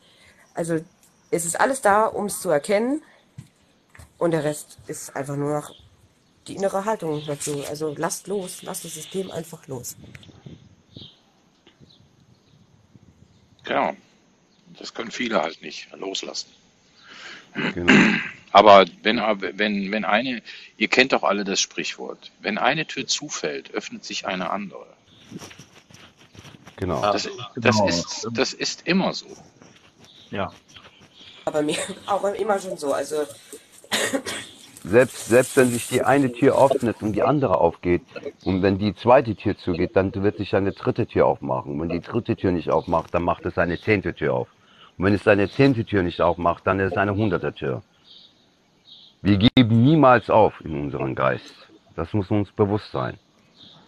Also, 0.54 0.80
es 1.32 1.46
ist 1.46 1.60
alles 1.60 1.82
da, 1.82 2.06
um 2.06 2.28
es 2.28 2.42
zu 2.42 2.50
erkennen 2.50 3.02
und 4.20 4.32
der 4.32 4.44
Rest 4.44 4.78
ist 4.86 5.16
einfach 5.16 5.36
nur 5.36 5.54
noch 5.54 5.72
die 6.48 6.56
innere 6.56 6.86
Haltung 6.86 7.24
dazu. 7.26 7.64
Also, 7.68 7.96
lasst 7.98 8.28
los, 8.28 8.62
lasst 8.62 8.86
das 8.86 8.94
System 8.94 9.32
einfach 9.32 9.68
los. 9.68 9.96
Genau. 13.64 13.94
Das 14.80 14.94
können 14.94 15.12
viele 15.12 15.42
halt 15.42 15.62
nicht 15.62 15.88
loslassen. 15.96 16.50
Genau. 17.74 17.94
Aber 18.52 18.86
wenn, 19.04 19.18
wenn, 19.18 19.92
wenn 19.92 20.06
eine, 20.06 20.42
ihr 20.78 20.88
kennt 20.88 21.14
doch 21.14 21.24
alle 21.24 21.44
das 21.44 21.60
Sprichwort, 21.60 22.32
wenn 22.40 22.58
eine 22.58 22.86
Tür 22.86 23.08
zufällt, 23.08 23.72
öffnet 23.72 24.06
sich 24.06 24.26
eine 24.26 24.50
andere. 24.50 24.86
Genau. 26.78 27.02
Das, 27.02 27.28
das, 27.56 27.76
genau. 27.78 27.88
ist, 27.88 28.28
das 28.32 28.54
ist 28.54 28.88
immer 28.88 29.14
so. 29.14 29.28
Ja. 30.30 30.52
Aber 31.46 31.62
mir 31.62 31.78
auch 32.06 32.24
immer 32.34 32.60
schon 32.60 32.78
so, 32.78 32.94
also, 32.94 33.26
Selbst, 34.84 35.28
selbst 35.28 35.58
wenn 35.58 35.70
sich 35.70 35.88
die 35.90 36.04
eine 36.04 36.32
Tür 36.32 36.64
öffnet 36.64 37.02
und 37.02 37.14
die 37.14 37.24
andere 37.24 37.58
aufgeht 37.58 38.04
und 38.46 38.62
wenn 38.62 38.78
die 38.78 38.96
zweite 38.96 39.36
Tür 39.36 39.58
zugeht, 39.58 39.96
dann 39.96 40.14
wird 40.14 40.38
sich 40.38 40.56
eine 40.56 40.72
dritte 40.72 41.08
Tür 41.08 41.26
aufmachen. 41.26 41.74
Und 41.74 41.82
wenn 41.82 41.90
die 41.90 42.00
dritte 42.00 42.36
Tür 42.38 42.52
nicht 42.52 42.70
aufmacht, 42.70 43.14
dann 43.14 43.24
macht 43.24 43.46
es 43.46 43.58
eine 43.58 43.80
zehnte 43.82 44.14
Tür 44.14 44.34
auf. 44.34 44.48
Und 44.98 45.06
wenn 45.06 45.14
es 45.14 45.28
eine 45.28 45.50
zehnte 45.50 45.86
Tür 45.86 46.04
nicht 46.04 46.22
aufmacht, 46.22 46.66
dann 46.66 46.80
ist 46.80 46.92
es 46.92 46.98
eine 46.98 47.16
hunderte 47.16 47.54
Tür. 47.54 47.84
Wir 49.22 49.38
geben 49.38 49.84
niemals 49.84 50.30
auf 50.30 50.54
in 50.64 50.80
unserem 50.80 51.14
Geist. 51.16 51.54
Das 51.96 52.14
muss 52.14 52.30
uns 52.32 52.52
bewusst 52.52 52.92
sein. 52.92 53.18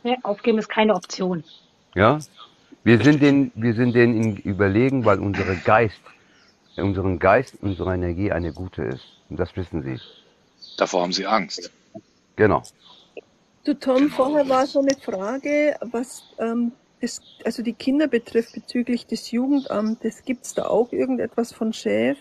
Ja, 0.04 0.16
aufgeben 0.24 0.58
ist 0.58 0.70
keine 0.70 0.96
Option. 0.96 1.44
Ja? 1.96 2.20
Wir 2.84 3.00
sind 3.04 3.22
den, 3.22 3.52
wir 3.56 3.74
sind 3.74 3.94
denen 3.94 4.38
überlegen, 4.38 5.06
weil 5.06 5.20
unsere 5.20 5.56
Geist, 5.58 6.02
unseren 6.78 7.20
Geist, 7.20 7.56
unsere 7.62 7.94
Energie 7.94 8.32
eine 8.32 8.54
gute 8.54 8.84
ist. 8.84 9.06
Und 9.30 9.40
das 9.40 9.56
wissen 9.56 9.84
sie. 9.84 10.00
Davor 10.78 11.04
haben 11.04 11.12
sie 11.12 11.26
Angst. 11.26 11.72
Genau. 12.36 12.64
Du 13.66 13.74
Tom, 13.74 14.10
vorher 14.10 14.48
war 14.48 14.66
so 14.66 14.80
eine 14.80 14.96
Frage, 14.96 15.76
was 15.92 16.24
ähm, 16.40 16.72
das, 17.02 17.22
also 17.44 17.64
die 17.64 17.74
Kinder 17.74 18.08
betrifft 18.08 18.54
bezüglich 18.54 19.06
des 19.06 19.32
Jugendamtes. 19.32 20.24
Gibt 20.26 20.46
es 20.46 20.54
da 20.54 20.66
auch 20.66 20.92
irgendetwas 20.92 21.54
von 21.54 21.74
Chef, 21.74 22.18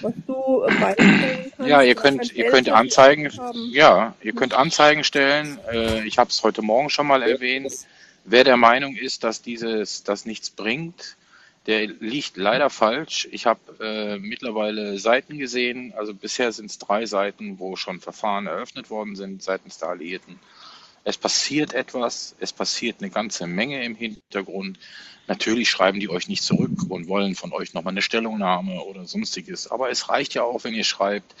was 0.00 0.12
du 0.26 0.64
beistellen 0.80 1.52
kannst? 1.56 1.70
Ja, 1.70 1.82
ihr 1.82 1.94
könnt, 1.94 2.32
ihr 2.32 2.50
könnt 2.50 2.68
Anzeigen, 2.68 3.30
ja, 3.70 4.14
ihr 4.22 4.34
könnt 4.34 4.54
Anzeigen 4.54 5.04
stellen. 5.04 5.58
Äh, 5.70 6.06
ich 6.06 6.18
habe 6.18 6.30
es 6.30 6.42
heute 6.42 6.62
Morgen 6.62 6.90
schon 6.90 7.06
mal 7.06 7.22
erwähnt. 7.22 7.72
Wer 8.24 8.44
der 8.44 8.56
Meinung 8.56 8.94
ist, 8.94 9.24
dass 9.24 9.42
dieses, 9.42 10.04
das 10.04 10.26
nichts 10.26 10.50
bringt, 10.50 11.16
der 11.66 11.86
liegt 11.86 12.36
leider 12.36 12.70
falsch. 12.70 13.28
Ich 13.30 13.46
habe 13.46 13.60
äh, 13.80 14.18
mittlerweile 14.18 14.98
Seiten 14.98 15.38
gesehen, 15.38 15.92
also 15.96 16.14
bisher 16.14 16.50
sind 16.52 16.66
es 16.66 16.78
drei 16.78 17.06
Seiten, 17.06 17.58
wo 17.58 17.76
schon 17.76 18.00
Verfahren 18.00 18.46
eröffnet 18.46 18.90
worden 18.90 19.16
sind 19.16 19.42
seitens 19.42 19.78
der 19.78 19.90
Alliierten. 19.90 20.38
Es 21.04 21.16
passiert 21.16 21.74
etwas, 21.74 22.34
es 22.40 22.52
passiert 22.52 22.96
eine 23.00 23.10
ganze 23.10 23.46
Menge 23.46 23.84
im 23.84 23.94
Hintergrund. 23.94 24.78
Natürlich 25.26 25.68
schreiben 25.68 26.00
die 26.00 26.08
euch 26.08 26.28
nicht 26.28 26.42
zurück 26.42 26.70
und 26.88 27.06
wollen 27.08 27.34
von 27.34 27.52
euch 27.52 27.74
nochmal 27.74 27.92
eine 27.92 28.02
Stellungnahme 28.02 28.82
oder 28.82 29.04
sonstiges. 29.04 29.70
Aber 29.70 29.90
es 29.90 30.08
reicht 30.08 30.34
ja 30.34 30.42
auch, 30.42 30.64
wenn 30.64 30.74
ihr 30.74 30.84
schreibt, 30.84 31.34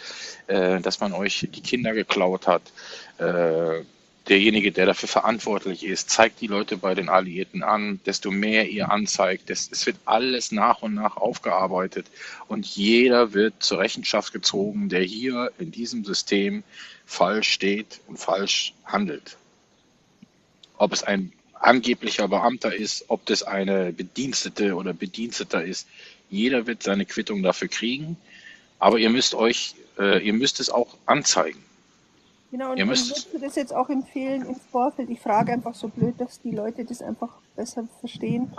äh, 0.46 0.80
dass 0.80 1.00
man 1.00 1.14
euch 1.14 1.48
die 1.50 1.62
Kinder 1.62 1.94
geklaut 1.94 2.46
hat. 2.46 2.62
Äh, 3.16 3.84
derjenige, 4.28 4.72
der 4.72 4.86
dafür 4.86 5.08
verantwortlich 5.08 5.84
ist, 5.84 6.10
zeigt 6.10 6.40
die 6.42 6.46
Leute 6.46 6.76
bei 6.76 6.94
den 6.94 7.08
Alliierten 7.08 7.62
an. 7.62 8.00
Desto 8.04 8.30
mehr 8.30 8.68
ihr 8.68 8.90
anzeigt, 8.90 9.48
es 9.48 9.86
wird 9.86 9.96
alles 10.04 10.52
nach 10.52 10.82
und 10.82 10.94
nach 10.94 11.16
aufgearbeitet 11.16 12.06
und 12.46 12.66
jeder 12.66 13.32
wird 13.32 13.62
zur 13.62 13.78
Rechenschaft 13.78 14.32
gezogen, 14.32 14.90
der 14.90 15.02
hier 15.02 15.50
in 15.58 15.70
diesem 15.70 16.04
System 16.04 16.62
falsch 17.06 17.50
steht 17.50 18.00
und 18.06 18.18
falsch 18.18 18.74
handelt. 18.84 19.38
Ob 20.78 20.92
es 20.92 21.02
ein 21.02 21.32
angeblicher 21.54 22.28
Beamter 22.28 22.74
ist, 22.74 23.04
ob 23.08 23.26
das 23.26 23.42
eine 23.42 23.92
Bedienstete 23.92 24.74
oder 24.74 24.92
Bediensteter 24.92 25.64
ist, 25.64 25.86
jeder 26.30 26.66
wird 26.66 26.82
seine 26.82 27.04
Quittung 27.04 27.42
dafür 27.42 27.68
kriegen. 27.68 28.16
Aber 28.78 28.98
ihr 28.98 29.10
müsst 29.10 29.34
euch, 29.34 29.74
äh, 29.98 30.24
ihr 30.24 30.32
müsst 30.32 30.60
es 30.60 30.70
auch 30.70 30.96
anzeigen. 31.06 31.62
Genau, 32.50 32.70
und, 32.70 32.78
Ihr 32.78 32.86
müsst, 32.86 33.10
würdest 33.10 33.34
du 33.34 33.38
das 33.38 33.56
jetzt 33.56 33.74
auch 33.74 33.90
empfehlen 33.90 34.46
im 34.46 34.56
Vorfeld? 34.72 35.10
Ich 35.10 35.20
frage 35.20 35.52
einfach 35.52 35.74
so 35.74 35.88
blöd, 35.88 36.14
dass 36.18 36.40
die 36.40 36.52
Leute 36.52 36.84
das 36.84 37.02
einfach 37.02 37.28
besser 37.56 37.86
verstehen. 38.00 38.52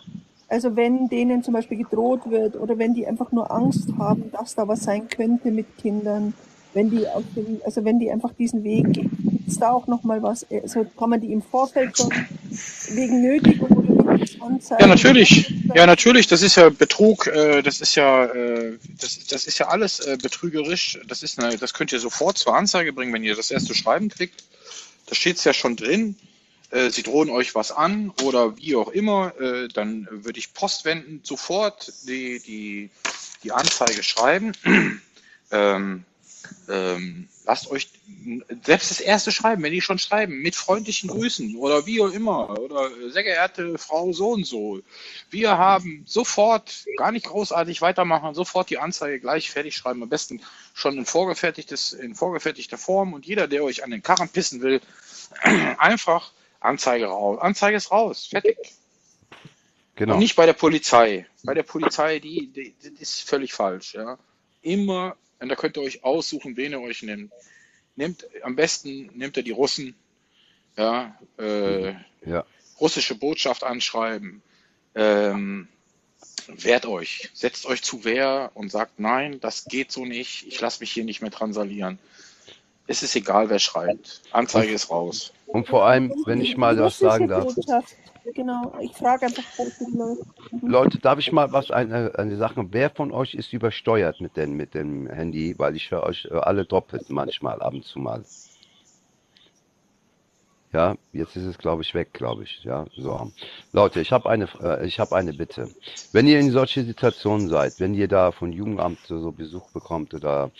Also 0.47 0.75
wenn 0.75 1.09
denen 1.09 1.43
zum 1.43 1.53
Beispiel 1.53 1.77
gedroht 1.77 2.29
wird 2.29 2.55
oder 2.55 2.77
wenn 2.77 2.93
die 2.93 3.07
einfach 3.07 3.31
nur 3.31 3.51
Angst 3.51 3.89
haben, 3.97 4.31
dass 4.31 4.55
da 4.55 4.67
was 4.67 4.83
sein 4.83 5.07
könnte 5.07 5.51
mit 5.51 5.77
Kindern, 5.77 6.33
wenn 6.73 6.89
die 6.91 7.07
auf 7.07 7.23
dem, 7.35 7.61
also 7.65 7.83
wenn 7.83 7.99
die 7.99 8.11
einfach 8.11 8.33
diesen 8.33 8.63
Weg 8.63 8.93
gehen, 8.93 9.08
es 9.49 9.59
da 9.59 9.71
auch 9.71 9.87
nochmal 9.87 10.21
was? 10.21 10.45
Also 10.51 10.85
kann 10.97 11.09
man 11.09 11.21
die 11.21 11.31
im 11.31 11.41
Vorfeld 11.41 11.97
schon 11.97 12.09
wegen 12.89 13.21
Nötigung 13.21 13.69
oder 13.69 14.17
Ja, 14.79 14.87
natürlich. 14.87 15.53
Ja, 15.73 15.85
natürlich. 15.85 16.27
Das 16.27 16.41
ist 16.41 16.55
ja 16.55 16.69
Betrug. 16.69 17.27
Äh, 17.27 17.61
das 17.61 17.81
ist 17.81 17.95
ja, 17.95 18.25
äh, 18.25 18.77
das, 18.99 19.27
das 19.27 19.45
ist 19.45 19.59
ja 19.59 19.67
alles 19.67 20.07
betrügerisch. 20.21 20.99
Das 21.07 21.23
ist 21.23 21.39
eine, 21.39 21.57
das 21.57 21.73
könnt 21.73 21.91
ihr 21.91 21.99
sofort 21.99 22.37
zur 22.37 22.55
Anzeige 22.55 22.93
bringen, 22.93 23.13
wenn 23.13 23.23
ihr 23.23 23.35
das 23.35 23.51
erste 23.51 23.75
Schreiben 23.75 24.09
kriegt. 24.09 24.43
Da 25.07 25.15
steht 25.15 25.37
es 25.37 25.43
ja 25.43 25.53
schon 25.53 25.75
drin. 25.75 26.15
Sie 26.89 27.01
drohen 27.01 27.31
euch 27.31 27.55
was 27.55 27.71
an 27.71 28.13
oder 28.21 28.55
wie 28.57 28.75
auch 28.75 28.89
immer. 28.89 29.33
Dann 29.73 30.07
würde 30.11 30.37
ich 30.37 30.53
postwendend 30.53 31.25
sofort 31.25 31.91
die, 32.07 32.39
die, 32.39 32.91
die 33.43 33.51
Anzeige 33.51 34.03
schreiben. 34.03 34.51
ähm, 35.51 36.05
ähm, 36.69 37.27
lasst 37.45 37.69
euch 37.71 37.89
selbst 38.63 38.91
das 38.91 38.99
erste 38.99 39.31
Schreiben, 39.31 39.63
wenn 39.63 39.71
die 39.71 39.81
schon 39.81 39.99
schreiben, 39.99 40.41
mit 40.41 40.55
freundlichen 40.55 41.09
Grüßen 41.09 41.55
oder 41.55 41.85
wie 41.85 42.01
auch 42.01 42.11
immer 42.11 42.59
oder 42.59 42.89
sehr 43.09 43.23
geehrte 43.23 43.77
Frau 43.77 44.11
so 44.13 44.31
und 44.31 44.45
so. 44.45 44.81
Wir 45.29 45.57
haben 45.57 46.03
sofort, 46.05 46.85
gar 46.97 47.11
nicht 47.11 47.25
großartig 47.25 47.81
weitermachen, 47.81 48.35
sofort 48.35 48.69
die 48.69 48.77
Anzeige 48.77 49.19
gleich 49.19 49.49
fertig 49.49 49.75
schreiben, 49.75 50.03
am 50.03 50.09
besten 50.09 50.41
schon 50.73 50.97
in 50.97 51.05
vorgefertigtes, 51.05 51.93
in 51.93 52.15
vorgefertigter 52.15 52.77
Form 52.77 53.13
und 53.13 53.25
jeder, 53.25 53.47
der 53.47 53.63
euch 53.63 53.83
an 53.83 53.91
den 53.91 54.03
Karren 54.03 54.29
pissen 54.29 54.61
will, 54.61 54.81
einfach 55.77 56.31
Anzeige 56.59 57.07
raus. 57.07 57.39
Anzeige 57.41 57.77
ist 57.77 57.91
raus, 57.91 58.27
fertig. 58.27 58.57
Genau. 59.95 60.13
Und 60.13 60.19
nicht 60.19 60.35
bei 60.35 60.45
der 60.45 60.53
Polizei. 60.53 61.25
Bei 61.43 61.53
der 61.53 61.63
Polizei, 61.63 62.19
die, 62.19 62.47
die, 62.47 62.73
das 62.81 62.91
ist 63.01 63.21
völlig 63.27 63.53
falsch, 63.53 63.95
ja. 63.95 64.17
Immer, 64.61 65.15
und 65.39 65.49
da 65.49 65.55
könnt 65.55 65.77
ihr 65.77 65.83
euch 65.83 66.03
aussuchen, 66.03 66.57
wen 66.57 66.71
ihr 66.71 66.81
euch 66.81 67.03
nimmt. 67.03 67.31
Nehmt, 67.95 68.25
am 68.43 68.55
besten 68.55 69.09
nehmt 69.13 69.37
ihr 69.37 69.43
die 69.43 69.51
Russen, 69.51 69.95
ja, 70.77 71.17
äh, 71.37 71.93
Ja. 72.25 72.45
russische 72.79 73.15
Botschaft 73.15 73.63
anschreiben, 73.63 74.41
ähm, 74.95 75.67
wehrt 76.47 76.85
euch, 76.85 77.29
setzt 77.33 77.65
euch 77.65 77.81
zu 77.83 78.03
Wehr 78.05 78.51
und 78.53 78.71
sagt, 78.71 78.99
nein, 78.99 79.39
das 79.39 79.65
geht 79.65 79.91
so 79.91 80.05
nicht, 80.05 80.47
ich 80.47 80.59
lasse 80.59 80.79
mich 80.79 80.91
hier 80.91 81.03
nicht 81.03 81.21
mehr 81.21 81.31
transalieren. 81.31 81.99
Es 82.87 83.03
ist 83.03 83.15
egal, 83.15 83.49
wer 83.49 83.59
schreibt. 83.59 84.21
Anzeige 84.31 84.73
ist 84.73 84.89
raus. 84.89 85.31
Und 85.45 85.67
vor 85.67 85.85
allem, 85.85 86.11
wenn 86.25 86.41
ich 86.41 86.57
mal 86.57 86.77
was 86.79 86.97
sagen 86.97 87.27
darf. 87.27 87.53
Botschaft. 87.53 87.95
Genau, 88.33 88.73
ich 88.81 88.93
frage 88.93 89.25
einfach 89.25 89.43
Leute. 89.57 90.21
Leute, 90.61 90.99
darf 90.99 91.19
ich 91.19 91.31
mal 91.31 91.51
was 91.51 91.71
eine, 91.71 92.13
eine 92.17 92.37
Sache? 92.37 92.65
Wer 92.71 92.89
von 92.89 93.11
euch 93.11 93.33
ist 93.33 93.53
übersteuert 93.53 94.21
mit 94.21 94.37
dem, 94.37 94.57
mit 94.57 94.73
dem 94.73 95.07
Handy? 95.07 95.55
Weil 95.57 95.75
ich 95.75 95.91
höre 95.91 96.03
euch 96.03 96.31
alle 96.31 96.65
doppelt 96.65 97.09
manchmal, 97.09 97.61
ab 97.61 97.73
und 97.73 97.85
zu 97.85 97.99
mal. 97.99 98.23
Ja, 100.71 100.95
jetzt 101.13 101.35
ist 101.35 101.45
es, 101.45 101.57
glaube 101.57 101.81
ich, 101.81 101.95
weg, 101.95 102.13
glaube 102.13 102.43
ich. 102.43 102.63
Ja, 102.63 102.85
so. 102.95 103.31
Leute, 103.71 104.01
ich 104.01 104.11
habe 104.11 104.29
eine, 104.29 104.47
äh, 104.61 104.85
ich 104.85 104.99
habe 104.99 105.15
eine 105.15 105.33
Bitte. 105.33 105.69
Wenn 106.11 106.27
ihr 106.27 106.39
in 106.39 106.51
solche 106.51 106.83
Situationen 106.83 107.49
seid, 107.49 107.79
wenn 107.79 107.95
ihr 107.95 108.07
da 108.07 108.31
von 108.31 108.51
Jugendamt 108.51 108.99
so 109.07 109.31
Besuch 109.31 109.71
bekommt 109.71 110.13
oder 110.13 110.51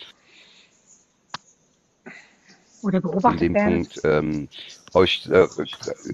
Oder 2.82 2.96
in 2.96 3.02
beobachtet 3.02 3.40
dem 3.40 3.54
werden. 3.54 3.74
Punkt 3.86 4.00
ähm, 4.04 4.48
euch 4.94 5.28
äh, 5.30 5.48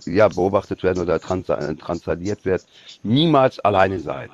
ja, 0.06 0.28
beobachtet 0.28 0.82
werden 0.82 1.00
oder 1.00 1.20
trans 1.20 1.48
äh, 1.48 1.74
transaliert 1.76 2.44
wird, 2.44 2.66
niemals 3.02 3.58
alleine 3.60 4.00
seid. 4.00 4.30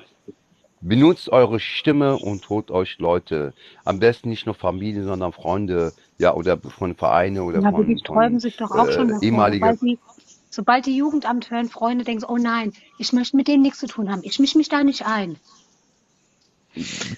Benutzt 0.81 1.29
eure 1.29 1.59
Stimme 1.61 2.17
und 2.19 2.49
holt 2.49 2.69
euch 2.69 2.99
Leute. 2.99 3.53
Am 3.85 3.99
besten 3.99 4.29
nicht 4.29 4.45
nur 4.45 4.55
Familie, 4.55 5.03
sondern 5.05 5.31
Freunde, 5.31 5.93
ja, 6.17 6.33
oder 6.33 6.59
von 6.59 6.95
Vereine 6.95 7.43
oder 7.43 7.61
Ja, 7.61 7.69
aber 7.69 7.85
die 7.85 7.95
von, 7.95 7.99
sträuben 7.99 8.31
von 8.31 8.39
sich 8.39 8.57
doch 8.57 8.71
auch 8.71 8.91
schon 8.91 9.09
äh, 9.09 9.13
davor. 9.13 9.23
ehemalige. 9.23 9.65
Sobald 9.65 9.81
die, 9.81 9.99
sobald 10.49 10.85
die 10.85 10.97
Jugendamt 10.97 11.49
hören, 11.51 11.69
Freunde 11.69 12.03
denken, 12.03 12.25
oh 12.27 12.37
nein, 12.37 12.73
ich 12.97 13.13
möchte 13.13 13.37
mit 13.37 13.47
denen 13.47 13.61
nichts 13.63 13.79
zu 13.79 13.87
tun 13.87 14.11
haben. 14.11 14.21
Ich 14.23 14.39
mische 14.39 14.57
mich 14.57 14.69
da 14.69 14.83
nicht 14.83 15.05
ein. 15.05 15.37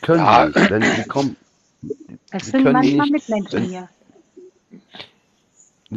Können 0.02 0.26
Ja. 0.26 0.46
sie 0.52 0.60
nicht, 0.60 0.70
denn 0.70 0.92
sie 0.92 1.04
kommen, 1.06 1.38
Das 2.32 2.52
sind 2.52 2.64
können 2.64 2.74
manchmal 2.74 3.08
nicht, 3.08 3.28
Mitmenschen 3.28 3.50
wenn, 3.50 3.70
hier. 3.70 3.90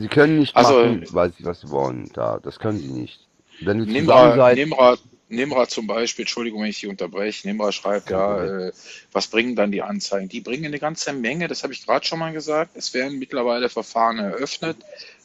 Sie 0.01 0.09
können 0.09 0.39
nicht 0.39 0.57
Also, 0.57 0.75
machen, 0.75 1.07
weil 1.10 1.33
sie 1.33 1.44
was 1.44 1.60
sie 1.60 1.70
wollen. 1.70 2.10
Da, 2.15 2.39
das 2.43 2.59
können 2.59 2.78
sie 2.78 2.89
nicht. 2.89 3.20
Wenn 3.60 3.78
du 3.78 3.85
Nimra, 3.85 4.36
seid, 4.36 4.57
Nimra, 4.57 4.97
Nimra 5.28 5.68
zum 5.68 5.86
Beispiel, 5.86 6.23
Entschuldigung, 6.23 6.62
wenn 6.62 6.70
ich 6.70 6.78
Sie 6.78 6.86
unterbreche, 6.86 7.47
Nimra 7.49 7.73
schreibt 7.73 8.10
ja, 8.10 8.35
Problem. 8.36 8.68
äh, 8.68 8.73
was 9.12 9.27
bringen 9.27 9.57
dann 9.57 9.73
die 9.73 9.83
Anzeigen? 9.83 10.28
Die 10.28 10.41
bringen 10.41 10.67
eine 10.67 10.78
ganze 10.78 11.12
Menge, 11.12 11.49
das 11.49 11.62
habe 11.65 11.73
ich 11.73 11.85
gerade 11.85 12.07
schon 12.07 12.18
mal 12.18 12.33
gesagt. 12.33 12.77
Es 12.77 12.94
werden 12.94 13.18
mittlerweile 13.18 13.68
Verfahren 13.68 14.18
eröffnet 14.18 14.77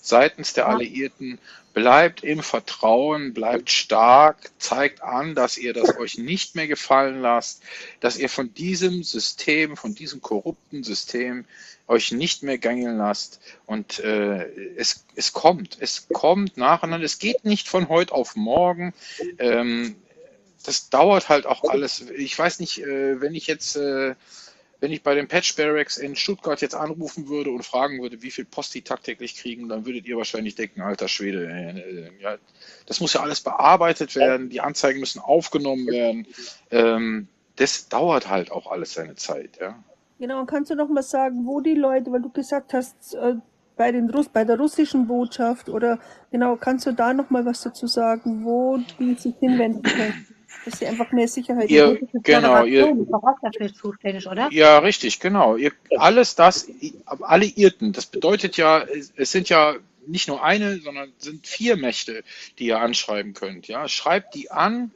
seitens 0.02 0.54
der 0.54 0.66
Ja. 0.66 0.70
Alliierten. 0.72 1.40
Bleibt 1.74 2.24
im 2.24 2.44
Vertrauen, 2.44 3.34
bleibt 3.34 3.72
stark, 3.72 4.52
zeigt 4.60 5.02
an, 5.02 5.34
dass 5.34 5.58
ihr 5.58 5.74
das 5.74 5.98
euch 5.98 6.18
nicht 6.18 6.56
mehr 6.56 6.68
gefallen 6.68 7.22
lasst, 7.22 7.64
dass 8.00 8.18
ihr 8.18 8.30
von 8.30 8.54
diesem 8.54 9.04
System, 9.04 9.76
von 9.76 9.96
diesem 9.96 10.22
korrupten 10.22 10.84
System 10.84 11.46
euch 11.88 12.12
nicht 12.12 12.44
mehr 12.44 12.58
gängeln 12.58 12.98
lasst. 12.98 13.40
Und 13.66 14.00
äh, 14.00 14.46
es, 14.76 15.06
es 15.16 15.34
kommt, 15.34 15.78
es 15.80 16.08
kommt 16.10 16.58
nacheinander. 16.58 17.06
Es 17.06 17.20
geht 17.20 17.44
nicht 17.44 17.68
von 17.68 17.90
heute 17.90 18.14
auf 18.14 18.36
morgen. 18.36 18.94
Ähm, 19.40 19.96
das 20.64 20.90
dauert 20.90 21.30
halt 21.30 21.46
auch 21.46 21.64
alles. 21.66 22.02
Ich 22.16 22.38
weiß 22.38 22.60
nicht, 22.60 22.80
äh, 22.80 23.20
wenn 23.20 23.36
ich 23.36 23.48
jetzt, 23.48 23.76
äh, 23.76 24.16
wenn 24.84 24.92
ich 24.92 25.02
bei 25.02 25.16
den 25.16 25.30
Patch 25.30 25.56
Barracks 25.56 25.96
in 25.96 26.14
Stuttgart 26.14 26.60
jetzt 26.60 26.76
anrufen 26.76 27.30
würde 27.30 27.52
und 27.52 27.64
fragen 27.64 28.02
würde, 28.02 28.22
wie 28.22 28.32
viel 28.32 28.44
Post 28.44 28.76
die 28.76 28.82
tagtäglich 28.82 29.38
kriegen, 29.38 29.70
dann 29.70 29.86
würdet 29.86 30.06
ihr 30.06 30.18
wahrscheinlich 30.18 30.56
denken, 30.56 30.82
alter 30.82 31.08
Schwede, 31.08 31.48
äh, 31.48 32.12
ja, 32.22 32.36
das 32.86 33.00
muss 33.00 33.14
ja 33.14 33.22
alles 33.22 33.40
bearbeitet 33.40 34.14
werden, 34.18 34.50
die 34.50 34.60
Anzeigen 34.60 35.00
müssen 35.00 35.22
aufgenommen 35.22 35.88
werden. 35.88 36.28
Ähm, 36.70 37.30
das 37.56 37.88
dauert 37.88 38.28
halt 38.28 38.52
auch 38.52 38.70
alles 38.70 38.94
seine 38.94 39.16
Zeit, 39.16 39.58
ja. 39.62 39.82
Genau, 40.20 40.42
und 40.42 40.48
kannst 40.48 40.70
du 40.70 40.76
noch 40.76 40.90
mal 40.90 41.02
sagen, 41.02 41.46
wo 41.46 41.62
die 41.62 41.76
Leute, 41.76 42.12
weil 42.12 42.22
du 42.22 42.30
gesagt 42.30 42.74
hast, 42.74 43.14
äh, 43.14 43.36
bei 43.78 43.94
den 43.94 44.10
Russ 44.10 44.28
bei 44.28 44.44
der 44.44 44.58
russischen 44.58 45.08
Botschaft 45.08 45.70
oder 45.70 45.98
genau, 46.30 46.58
kannst 46.58 46.86
du 46.88 46.92
da 46.92 47.14
noch 47.14 47.30
mal 47.30 47.46
was 47.46 47.62
dazu 47.62 47.88
sagen, 47.88 48.44
wo 48.44 48.80
die 49.00 49.14
sich 49.14 49.36
hinwenden 49.40 49.82
können, 49.82 50.28
dass 50.66 50.80
sie 50.80 50.86
einfach 50.86 51.12
mehr 51.12 51.28
Sicherheit 51.28 51.70
Ihr, 51.70 52.00
genau, 52.14 52.64
ihr, 52.66 52.96
zuständig, 53.74 54.28
oder? 54.28 54.50
Ja, 54.52 54.80
richtig, 54.80 55.20
genau. 55.20 55.56
Ihr, 55.56 55.72
alles 55.98 56.36
das, 56.36 56.68
Alliierten, 57.06 57.92
das 57.92 58.06
bedeutet 58.06 58.58
ja, 58.58 58.82
es 58.82 59.14
es 59.16 59.32
sind 59.32 59.50
ja 59.50 59.76
nicht 60.08 60.28
nur 60.28 60.44
eine, 60.44 60.80
sondern 60.80 61.12
sind 61.18 61.48
vier 61.48 61.78
Mächte, 61.78 62.24
die 62.60 62.68
ihr 62.68 62.80
anschreiben 62.80 63.34
könnt. 63.34 63.68
Ja, 63.68 63.88
schreibt 63.88 64.36
die 64.36 64.52
an, 64.52 64.92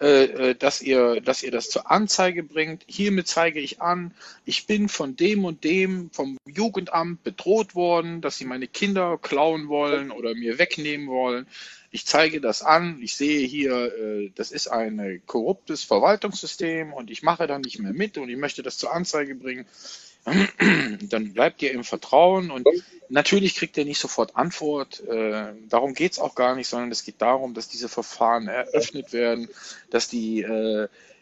äh, 0.00 0.24
äh, 0.24 0.54
dass 0.54 0.82
ihr, 0.82 1.20
dass 1.20 1.42
ihr 1.42 1.50
das 1.50 1.70
zur 1.70 1.90
Anzeige 1.90 2.42
bringt. 2.42 2.84
Hiermit 2.86 3.26
zeige 3.26 3.60
ich 3.60 3.80
an, 3.80 4.14
ich 4.44 4.66
bin 4.66 4.88
von 4.88 5.16
dem 5.16 5.44
und 5.44 5.64
dem 5.64 6.10
vom 6.10 6.36
Jugendamt 6.46 7.22
bedroht 7.22 7.74
worden, 7.74 8.20
dass 8.20 8.38
sie 8.38 8.44
meine 8.44 8.66
Kinder 8.66 9.18
klauen 9.20 9.68
wollen 9.68 10.10
oder 10.10 10.34
mir 10.34 10.58
wegnehmen 10.58 11.08
wollen. 11.08 11.46
Ich 11.92 12.06
zeige 12.06 12.40
das 12.40 12.62
an, 12.62 13.00
ich 13.02 13.16
sehe 13.16 13.44
hier, 13.46 13.92
äh, 13.96 14.30
das 14.36 14.52
ist 14.52 14.68
ein 14.68 14.98
äh, 15.00 15.20
korruptes 15.26 15.82
Verwaltungssystem 15.82 16.92
und 16.92 17.10
ich 17.10 17.22
mache 17.22 17.48
da 17.48 17.58
nicht 17.58 17.80
mehr 17.80 17.92
mit 17.92 18.16
und 18.16 18.28
ich 18.28 18.36
möchte 18.36 18.62
das 18.62 18.78
zur 18.78 18.92
Anzeige 18.92 19.34
bringen. 19.34 19.66
Dann 21.08 21.32
bleibt 21.32 21.62
ihr 21.62 21.72
im 21.72 21.82
Vertrauen 21.82 22.50
und 22.50 22.68
natürlich 23.08 23.56
kriegt 23.56 23.76
ihr 23.76 23.84
nicht 23.84 23.98
sofort 23.98 24.36
Antwort. 24.36 25.00
Äh, 25.08 25.52
darum 25.68 25.94
geht 25.94 26.12
es 26.12 26.18
auch 26.20 26.36
gar 26.36 26.54
nicht, 26.54 26.68
sondern 26.68 26.92
es 26.92 27.04
geht 27.04 27.20
darum, 27.20 27.54
dass 27.54 27.68
diese 27.68 27.88
Verfahren 27.88 28.46
eröffnet 28.46 29.12
werden, 29.12 29.48
dass 29.90 30.08
die, 30.08 30.46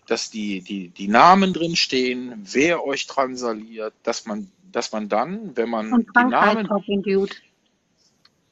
dass 0.06 0.30
die, 0.30 0.60
die, 0.60 0.88
die 0.88 1.08
Namen 1.08 1.52
drin 1.52 1.76
stehen, 1.76 2.44
wer 2.44 2.84
euch 2.84 3.06
transaliert, 3.06 3.94
dass 4.02 4.26
man, 4.26 4.50
dass 4.72 4.90
man 4.92 5.08
dann, 5.08 5.56
wenn 5.56 5.70
man 5.70 6.06
die 6.14 6.24
Namen 6.24 6.68
Dude. 7.02 7.34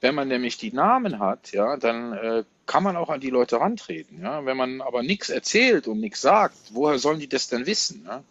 Wenn 0.01 0.15
man 0.15 0.29
nämlich 0.29 0.59
die 0.59 0.73
Namen 0.73 1.19
hat, 1.19 1.53
ja, 1.53 1.77
dann 1.77 2.13
äh, 2.13 2.45
kann 2.67 2.83
man 2.83 2.97
auch 2.97 3.09
an 3.09 3.21
die 3.21 3.31
Leute 3.31 3.61
rantreten. 3.61 4.21
Ja? 4.23 4.45
Wenn 4.45 4.57
man 4.57 4.81
aber 4.81 5.03
nichts 5.03 5.31
erzählt 5.31 5.89
und 5.89 6.01
nichts 6.01 6.21
sagt, 6.21 6.57
woher 6.73 6.99
sollen 6.99 7.21
die 7.21 7.29
das 7.29 7.49
denn 7.49 7.67
wissen? 7.67 8.05
Ja? 8.07 8.23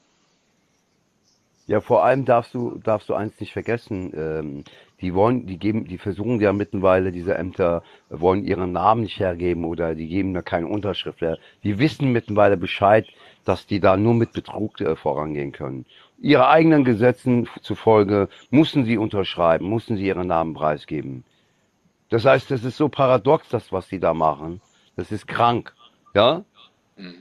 Ja, 1.68 1.82
vor 1.82 2.03
allem 2.03 2.26
darfst 2.26 2.53
du, 2.53 2.80
darfst 2.84 3.10
du 3.10 3.16
eins 3.16 3.40
nicht 3.40 3.53
vergessen, 3.53 4.14
ähm, 4.16 4.64
die 5.02 5.16
wollen, 5.16 5.48
die 5.48 5.58
geben, 5.58 5.85
die 5.88 5.98
versuchen 5.98 6.40
ja 6.40 6.53
mittlerweile, 6.53 7.11
diese 7.11 7.35
Ämter 7.35 7.82
wollen 8.10 8.45
ihren 8.45 8.72
Namen 8.72 9.02
nicht 9.02 9.19
hergeben 9.19 9.66
oder 9.66 9.95
die 9.95 10.08
geben 10.08 10.34
da 10.35 10.44
keine 10.44 10.68
Unterschrift 10.68 11.22
her. 11.22 11.40
Die 11.64 11.80
wissen 11.80 12.11
mittlerweile 12.11 12.56
Bescheid, 12.56 13.08
dass 13.45 13.66
die 13.66 13.80
da 13.80 13.98
nur 13.98 14.14
mit 14.14 14.32
Betrug 14.32 14.80
äh, 14.80 14.95
vorangehen 14.95 15.52
können. 15.52 15.85
Ihre 16.19 16.48
eigenen 16.48 16.85
Gesetzen 16.85 17.50
zufolge 17.61 18.30
müssen 18.52 18.85
sie 18.85 18.98
unterschreiben, 18.98 19.69
müssen 19.69 19.98
sie 19.98 20.06
ihren 20.06 20.27
Namen 20.27 20.53
preisgeben. 20.53 21.24
Das 22.09 22.25
heißt, 22.25 22.51
das 22.51 22.64
ist 22.64 22.77
so 22.77 22.90
paradox, 22.90 23.50
das, 23.50 23.72
was 23.72 23.88
sie 23.88 24.00
da 24.00 24.14
machen. 24.14 24.61
Das 24.95 25.11
ist 25.11 25.27
krank, 25.27 25.74
ja? 26.14 26.43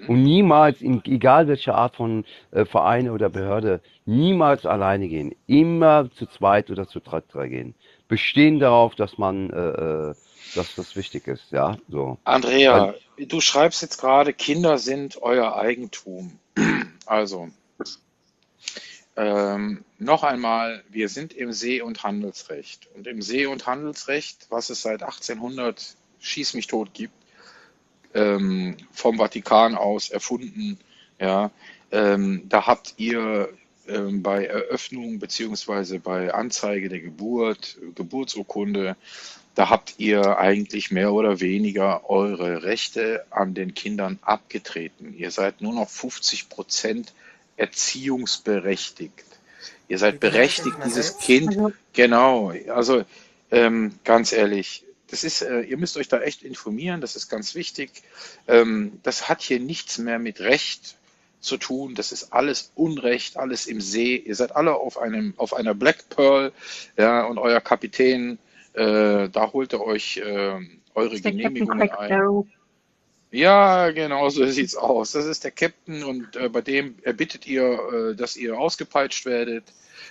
Und 0.06 0.22
niemals, 0.22 0.80
in, 0.80 1.02
egal 1.04 1.48
welche 1.48 1.74
Art 1.74 1.96
von 1.96 2.24
äh, 2.52 2.64
Vereine 2.64 3.12
oder 3.12 3.28
Behörde, 3.28 3.80
niemals 4.04 4.66
alleine 4.66 5.08
gehen. 5.08 5.34
Immer 5.48 6.10
zu 6.12 6.26
zweit 6.26 6.70
oder 6.70 6.86
zu 6.86 7.00
dritt 7.00 7.32
gehen. 7.32 7.74
Bestehen 8.06 8.60
darauf, 8.60 8.94
dass 8.94 9.18
man, 9.18 9.50
äh, 9.50 10.10
äh, 10.10 10.14
dass 10.54 10.76
das 10.76 10.94
wichtig 10.94 11.26
ist, 11.26 11.50
ja, 11.50 11.76
so. 11.88 12.18
Andrea, 12.22 12.94
Weil, 13.16 13.26
du 13.26 13.40
schreibst 13.40 13.82
jetzt 13.82 14.00
gerade, 14.00 14.32
Kinder 14.32 14.78
sind 14.78 15.20
euer 15.22 15.56
Eigentum. 15.56 16.38
Also, 17.06 17.48
ähm, 19.16 19.84
noch 19.98 20.22
einmal, 20.24 20.82
wir 20.90 21.08
sind 21.08 21.32
im 21.32 21.52
See- 21.52 21.80
und 21.80 22.02
Handelsrecht. 22.02 22.88
Und 22.94 23.06
im 23.06 23.22
See- 23.22 23.46
und 23.46 23.66
Handelsrecht, 23.66 24.46
was 24.50 24.70
es 24.70 24.82
seit 24.82 25.02
1800 25.02 25.96
schieß 26.20 26.54
mich 26.54 26.66
tot 26.66 26.94
gibt, 26.94 27.14
ähm, 28.14 28.76
vom 28.92 29.18
Vatikan 29.18 29.76
aus 29.76 30.10
erfunden, 30.10 30.78
ja, 31.20 31.50
ähm, 31.92 32.42
da 32.48 32.66
habt 32.66 32.94
ihr 32.96 33.50
ähm, 33.86 34.22
bei 34.22 34.46
Eröffnung 34.46 35.18
beziehungsweise 35.18 36.00
bei 36.00 36.32
Anzeige 36.32 36.88
der 36.88 37.00
Geburt, 37.00 37.78
Geburtsurkunde, 37.94 38.96
da 39.54 39.70
habt 39.70 39.94
ihr 39.98 40.38
eigentlich 40.38 40.90
mehr 40.90 41.12
oder 41.12 41.40
weniger 41.40 42.08
eure 42.10 42.64
Rechte 42.64 43.24
an 43.30 43.54
den 43.54 43.74
Kindern 43.74 44.18
abgetreten. 44.22 45.14
Ihr 45.16 45.30
seid 45.30 45.60
nur 45.60 45.74
noch 45.74 45.88
50 45.88 46.48
Prozent 46.48 47.12
erziehungsberechtigt. 47.56 49.24
Ihr 49.88 49.98
seid 49.98 50.20
berechtigt, 50.20 50.76
dieses? 50.84 51.18
Kind, 51.18 51.48
Also, 51.48 51.72
genau, 51.92 52.52
also 52.68 53.04
ähm, 53.50 53.92
ganz 54.04 54.32
ehrlich, 54.32 54.84
das 55.08 55.24
ist, 55.24 55.42
äh, 55.42 55.60
ihr 55.60 55.76
müsst 55.76 55.96
euch 55.96 56.08
da 56.08 56.20
echt 56.20 56.42
informieren, 56.42 57.00
das 57.00 57.16
ist 57.16 57.28
ganz 57.28 57.54
wichtig. 57.54 57.90
Ähm, 58.48 58.98
das 59.02 59.28
hat 59.28 59.42
hier 59.42 59.60
nichts 59.60 59.98
mehr 59.98 60.18
mit 60.18 60.40
Recht 60.40 60.96
zu 61.40 61.58
tun, 61.58 61.94
das 61.94 62.10
ist 62.10 62.32
alles 62.32 62.72
Unrecht, 62.74 63.36
alles 63.36 63.66
im 63.66 63.80
See. 63.80 64.16
Ihr 64.16 64.34
seid 64.34 64.56
alle 64.56 64.74
auf 64.74 64.98
einem, 64.98 65.34
auf 65.36 65.54
einer 65.54 65.74
Black 65.74 66.08
Pearl, 66.08 66.52
ja, 66.96 67.24
und 67.26 67.38
euer 67.38 67.60
Kapitän, 67.60 68.38
äh, 68.72 69.28
da 69.28 69.52
holt 69.52 69.72
er 69.74 69.82
euch 69.82 70.16
äh, 70.16 70.58
eure 70.94 71.20
Genehmigungen 71.20 71.90
ein. 71.90 72.44
Ja, 73.34 73.90
genau 73.90 74.28
so 74.28 74.46
sieht's 74.46 74.76
aus. 74.76 75.10
Das 75.10 75.26
ist 75.26 75.42
der 75.42 75.50
Captain 75.50 76.04
und 76.04 76.36
äh, 76.36 76.48
bei 76.48 76.60
dem 76.60 76.94
erbittet 77.02 77.48
ihr, 77.48 77.64
äh, 78.12 78.14
dass 78.14 78.36
ihr 78.36 78.56
ausgepeitscht 78.56 79.26
werdet 79.26 79.64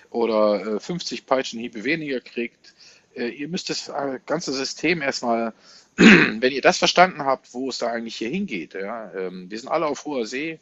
oder 0.09 0.75
äh, 0.75 0.79
50 0.81 1.25
Peitschenhiebe 1.25 1.85
weniger 1.85 2.19
kriegt. 2.19 2.73
Äh, 3.15 3.29
ihr 3.29 3.47
müsst 3.47 3.69
das 3.69 3.87
äh, 3.87 4.19
ganze 4.25 4.51
System 4.51 5.01
erstmal, 5.01 5.53
wenn 5.95 6.51
ihr 6.51 6.61
das 6.61 6.79
verstanden 6.79 7.23
habt, 7.23 7.53
wo 7.53 7.69
es 7.69 7.77
da 7.77 7.87
eigentlich 7.87 8.17
hier 8.17 8.27
hingeht. 8.27 8.73
Ja, 8.73 9.13
ähm, 9.13 9.49
wir 9.49 9.57
sind 9.57 9.69
alle 9.69 9.85
auf 9.85 10.03
hoher 10.03 10.25
See. 10.25 10.59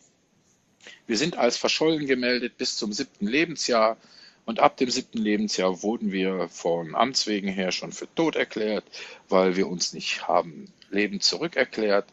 Wir 1.08 1.18
sind 1.18 1.40
als 1.40 1.58
verschollen 1.58 2.06
gemeldet 2.06 2.60
bis 2.60 2.76
zum 2.76 2.94
siebten 2.94 3.26
Lebensjahr. 3.26 3.98
Und 4.46 4.60
ab 4.60 4.78
dem 4.78 4.92
siebten 4.92 5.18
Lebensjahr 5.18 5.82
wurden 5.82 6.12
wir 6.12 6.48
von 6.50 6.94
Amts 6.94 7.26
wegen 7.26 7.48
her 7.48 7.72
schon 7.72 7.92
für 7.92 8.14
tot 8.14 8.36
erklärt, 8.36 8.84
weil 9.30 9.56
wir 9.56 9.68
uns 9.68 9.94
nicht 9.94 10.28
haben 10.28 10.72
Leben 10.92 11.22
zurückerklärt. 11.22 12.06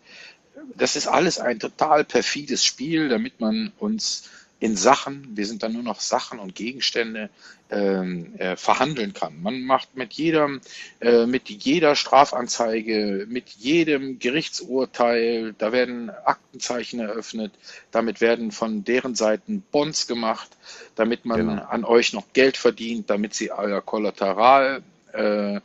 Das 0.77 0.97
ist 0.97 1.07
alles 1.07 1.39
ein 1.39 1.59
total 1.59 2.05
perfides 2.05 2.65
Spiel, 2.65 3.09
damit 3.09 3.41
man 3.41 3.73
uns 3.79 4.29
in 4.61 4.77
Sachen, 4.77 5.37
wir 5.37 5.47
sind 5.47 5.63
dann 5.63 5.73
nur 5.73 5.85
noch 5.85 6.01
Sachen 6.01 6.41
und 6.41 6.55
Gegenstände, 6.55 7.31
ähm, 7.71 8.35
äh, 8.39 8.57
verhandeln 8.57 9.13
kann. 9.13 9.41
Man 9.43 9.63
macht 9.63 9.95
mit 9.95 10.15
jedem, 10.15 10.61
äh, 11.01 11.27
mit 11.27 11.49
jeder 11.49 11.95
Strafanzeige, 11.95 13.27
mit 13.29 13.51
jedem 13.51 14.19
Gerichtsurteil, 14.19 15.55
da 15.59 15.71
werden 15.71 16.11
Aktenzeichen 16.11 16.99
eröffnet, 17.01 17.53
damit 17.91 18.21
werden 18.21 18.51
von 18.51 18.85
deren 18.85 19.15
Seiten 19.15 19.63
Bonds 19.71 20.07
gemacht, 20.07 20.49
damit 20.97 21.25
man 21.25 21.39
Genau. 21.41 21.63
an 21.65 21.85
euch 21.85 22.13
noch 22.13 22.33
Geld 22.33 22.57
verdient, 22.57 23.11
damit 23.11 23.35
sie 23.35 23.53
euer 23.53 23.81
Kollateral 23.83 24.83
äh, 25.13 25.61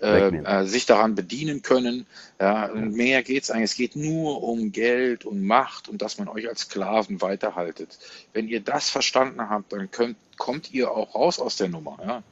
äh, 0.00 0.28
äh, 0.28 0.64
sich 0.64 0.86
daran 0.86 1.14
bedienen 1.14 1.62
können. 1.62 2.06
Ja, 2.40 2.66
und 2.66 2.92
mehr 2.92 3.22
geht's 3.22 3.50
eigentlich. 3.50 3.70
Es 3.70 3.76
geht 3.76 3.96
nur 3.96 4.42
um 4.42 4.72
Geld 4.72 5.24
und 5.24 5.42
Macht 5.42 5.88
und 5.88 6.00
dass 6.02 6.18
man 6.18 6.28
euch 6.28 6.48
als 6.48 6.62
Sklaven 6.62 7.20
weiterhaltet. 7.20 7.98
Wenn 8.32 8.48
ihr 8.48 8.60
das 8.60 8.90
verstanden 8.90 9.48
habt, 9.48 9.72
dann 9.72 9.90
könnt, 9.90 10.16
kommt 10.38 10.72
ihr 10.72 10.90
auch 10.90 11.14
raus 11.14 11.38
aus 11.38 11.56
der 11.56 11.68
Nummer. 11.68 11.98
Ja. 12.04 12.22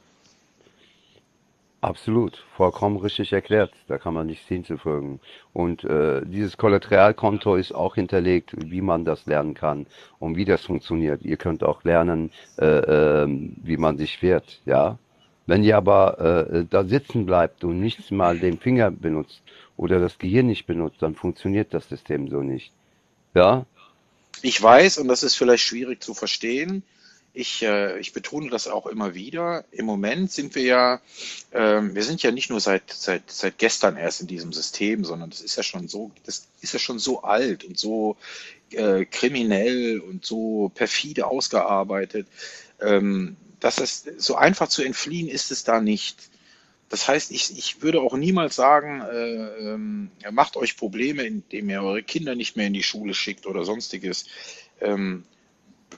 Absolut, 1.81 2.43
vollkommen 2.57 2.97
richtig 2.97 3.31
erklärt. 3.31 3.71
Da 3.87 3.97
kann 3.97 4.13
man 4.13 4.27
nichts 4.27 4.45
hinzufügen. 4.47 5.21
Und 5.53 5.85
äh, 5.85 6.21
dieses 6.25 6.57
Kollateralkonto 6.57 7.55
ist 7.55 7.71
auch 7.71 7.95
hinterlegt, 7.95 8.53
wie 8.57 8.81
man 8.81 9.05
das 9.05 9.25
lernen 9.27 9.53
kann 9.53 9.85
und 10.19 10.35
wie 10.35 10.43
das 10.43 10.65
funktioniert. 10.65 11.21
Ihr 11.21 11.37
könnt 11.37 11.63
auch 11.63 11.85
lernen, 11.85 12.31
äh, 12.57 12.65
ähm, 12.65 13.55
wie 13.63 13.77
man 13.77 13.97
sich 13.97 14.21
wehrt, 14.21 14.59
ja. 14.65 14.97
Wenn 15.49 15.63
ihr 15.63 15.77
aber 15.77 16.47
äh, 16.51 16.65
da 16.69 16.83
sitzen 16.83 17.25
bleibt 17.25 17.63
und 17.63 17.79
nichts 17.79 18.11
mal 18.11 18.37
den 18.37 18.59
Finger 18.59 18.91
benutzt 18.91 19.41
oder 19.77 19.99
das 19.99 20.19
Gehirn 20.19 20.45
nicht 20.45 20.67
benutzt, 20.67 21.01
dann 21.01 21.15
funktioniert 21.15 21.73
das 21.73 21.89
System 21.89 22.29
so 22.29 22.43
nicht. 22.43 22.71
Ja, 23.33 23.65
Ich 24.43 24.61
weiß, 24.61 24.99
und 24.99 25.07
das 25.07 25.23
ist 25.23 25.35
vielleicht 25.35 25.63
schwierig 25.63 26.03
zu 26.03 26.13
verstehen, 26.13 26.83
ich, 27.33 27.63
äh, 27.63 27.99
ich 27.99 28.13
betone 28.13 28.51
das 28.51 28.67
auch 28.67 28.85
immer 28.85 29.15
wieder. 29.15 29.65
Im 29.71 29.87
Moment 29.87 30.31
sind 30.31 30.53
wir 30.53 30.63
ja, 30.63 31.01
ähm, 31.51 31.95
wir 31.95 32.03
sind 32.03 32.21
ja 32.21 32.29
nicht 32.29 32.51
nur 32.51 32.59
seit, 32.59 32.91
seit, 32.91 33.31
seit 33.31 33.57
gestern 33.57 33.97
erst 33.97 34.21
in 34.21 34.27
diesem 34.27 34.53
System, 34.53 35.03
sondern 35.03 35.31
das 35.31 35.41
ist 35.41 35.55
ja 35.55 35.63
schon 35.63 35.87
so, 35.87 36.11
das 36.25 36.47
ist 36.61 36.73
ja 36.73 36.79
schon 36.79 36.99
so 36.99 37.23
alt 37.23 37.63
und 37.63 37.79
so 37.79 38.17
äh, 38.69 39.05
kriminell 39.05 39.99
und 39.99 40.25
so 40.25 40.71
perfide 40.75 41.25
ausgearbeitet. 41.25 42.27
Ähm, 42.79 43.35
dass 43.59 43.79
es 43.79 44.05
so 44.17 44.35
einfach 44.35 44.67
zu 44.67 44.83
entfliehen 44.83 45.27
ist 45.27 45.51
es 45.51 45.63
da 45.63 45.81
nicht. 45.81 46.29
Das 46.89 47.07
heißt, 47.07 47.31
ich, 47.31 47.55
ich 47.57 47.81
würde 47.81 48.01
auch 48.01 48.17
niemals 48.17 48.55
sagen, 48.55 49.01
äh, 49.01 49.73
ähm, 49.73 50.09
macht 50.31 50.57
euch 50.57 50.75
Probleme, 50.75 51.23
indem 51.23 51.69
ihr 51.69 51.83
eure 51.83 52.01
Kinder 52.01 52.35
nicht 52.35 52.57
mehr 52.57 52.67
in 52.67 52.73
die 52.73 52.83
Schule 52.83 53.13
schickt 53.13 53.45
oder 53.45 53.63
sonstiges. 53.63 54.25
Ähm, 54.81 55.23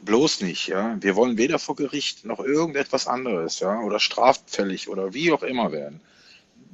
bloß 0.03 0.41
nicht, 0.41 0.67
ja. 0.67 0.97
Wir 0.99 1.15
wollen 1.15 1.37
weder 1.37 1.59
vor 1.59 1.75
Gericht 1.75 2.25
noch 2.25 2.39
irgendetwas 2.39 3.07
anderes, 3.07 3.59
ja, 3.59 3.79
oder 3.79 3.99
straffällig 3.99 4.89
oder 4.89 5.13
wie 5.13 5.31
auch 5.31 5.43
immer 5.43 5.71
werden. 5.71 6.01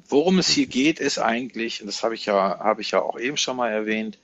Worum 0.10 0.40
es 0.40 0.48
hier 0.48 0.68
geht, 0.68 1.00
ist 1.00 1.20
eigentlich, 1.20 1.82
und 1.82 1.88
das 1.88 2.02
habe 2.02 2.16
ich 2.16 2.26
ja, 2.26 2.60
habe 2.60 2.82
ich 2.82 2.92
ja 2.92 3.02
auch 3.02 3.20
eben 3.20 3.38
schon 3.38 3.58
mal 3.58 3.70
erwähnt, 3.70 4.18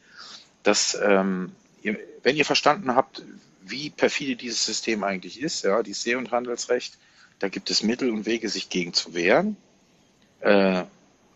dass 0.64 0.98
ähm, 1.03 1.51
ihr, 1.83 2.00
wenn 2.24 2.38
ihr 2.38 2.45
verstanden 2.45 2.95
habt, 2.95 3.22
wie 3.66 3.90
perfide 3.90 4.35
dieses 4.35 4.66
System 4.66 5.03
eigentlich 5.03 5.42
ist, 5.42 5.64
ja, 5.64 5.83
die 5.83 5.93
See- 5.93 6.16
und 6.16 6.32
Handelsrecht, 6.32 6.98
da 7.40 7.50
gibt 7.50 7.69
es 7.69 7.83
Mittel 7.83 8.09
und 8.09 8.25
Wege, 8.25 8.50
sich 8.50 8.69
gegen 8.69 8.93
zu 8.93 9.14
wehren. 9.14 9.58
Äh, 10.40 10.83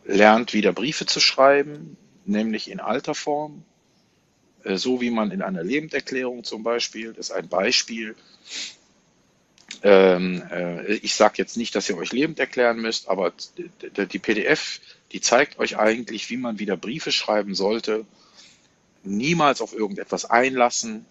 lernt 0.06 0.54
wieder 0.54 0.74
Briefe 0.74 1.06
zu 1.06 1.20
schreiben, 1.20 1.98
nämlich 2.26 2.70
in 2.70 2.80
alter 2.80 3.16
Form, 3.16 3.64
äh, 4.64 4.78
so 4.78 5.02
wie 5.02 5.10
man 5.10 5.32
in 5.32 5.42
einer 5.42 5.64
Lebenserklärung 5.64 6.44
zum 6.44 6.64
Beispiel, 6.64 7.14
das 7.14 7.30
ist 7.30 7.36
ein 7.36 7.50
Beispiel. 7.50 8.16
Ähm, 9.84 10.44
äh, 10.50 10.94
ich 10.96 11.16
sage 11.16 11.36
jetzt 11.38 11.58
nicht, 11.58 11.76
dass 11.76 11.90
ihr 11.90 11.98
euch 11.98 12.12
lebend 12.12 12.40
erklären 12.40 12.80
müsst, 12.80 13.10
aber 13.10 13.34
die 13.58 14.20
PDF, 14.20 14.80
die 15.12 15.22
zeigt 15.22 15.60
euch 15.60 15.78
eigentlich, 15.78 16.30
wie 16.30 16.38
man 16.38 16.60
wieder 16.60 16.78
Briefe 16.78 17.12
schreiben 17.12 17.54
sollte. 17.54 18.06
Niemals 19.04 19.62
auf 19.62 19.74
irgendetwas 19.74 20.26
einlassen, 20.26 21.06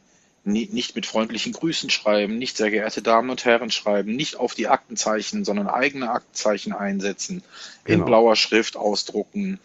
nicht 0.47 0.95
mit 0.95 1.07
freundlichen 1.07 1.53
Grüßen 1.53 1.91
schreiben, 1.91 2.39
nicht 2.39 2.57
sehr 2.57 2.71
geehrte 2.71 3.03
Damen 3.03 3.31
und 3.31 3.45
Herren 3.45 3.71
schreiben, 3.71 4.15
nicht 4.15 4.37
auf 4.37 4.55
die 4.55 4.69
Aktenzeichen, 4.69 5.45
sondern 5.45 5.67
eigene 5.67 6.11
Aktenzeichen 6.11 6.73
einsetzen, 6.73 7.43
in 7.85 7.95
genau. 7.95 8.05
blauer 8.07 8.37
Schrift 8.37 8.77
ausdrucken. 8.77 9.59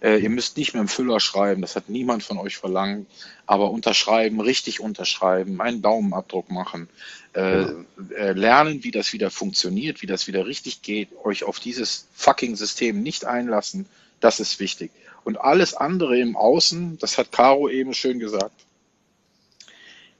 Äh, 0.00 0.18
ihr 0.18 0.30
müsst 0.30 0.56
nicht 0.56 0.74
mit 0.74 0.80
dem 0.80 0.88
Füller 0.88 1.18
schreiben, 1.18 1.60
das 1.60 1.74
hat 1.74 1.88
niemand 1.88 2.22
von 2.22 2.38
euch 2.38 2.56
verlangt, 2.56 3.08
aber 3.46 3.72
unterschreiben, 3.72 4.40
richtig 4.40 4.78
unterschreiben, 4.78 5.60
einen 5.60 5.82
Daumenabdruck 5.82 6.50
machen, 6.50 6.88
äh, 7.32 7.64
Genau. 7.64 7.84
äh, 8.16 8.32
lernen, 8.32 8.84
wie 8.84 8.92
das 8.92 9.12
wieder 9.12 9.30
funktioniert, 9.30 10.02
wie 10.02 10.06
das 10.06 10.28
wieder 10.28 10.46
richtig 10.46 10.82
geht, 10.82 11.08
euch 11.24 11.42
auf 11.42 11.58
dieses 11.58 12.06
fucking 12.14 12.54
System 12.54 13.02
nicht 13.02 13.24
einlassen, 13.24 13.86
das 14.20 14.38
ist 14.38 14.60
wichtig. 14.60 14.92
Und 15.24 15.40
alles 15.40 15.74
andere 15.74 16.18
im 16.18 16.36
Außen, 16.36 16.98
das 16.98 17.18
hat 17.18 17.32
Caro 17.32 17.68
eben 17.68 17.92
schön 17.92 18.20
gesagt, 18.20 18.67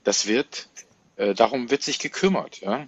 das 0.03 0.27
wird, 0.27 0.69
äh, 1.15 1.33
darum 1.33 1.69
wird 1.71 1.83
sich 1.83 1.99
gekümmert, 1.99 2.61
ja. 2.61 2.87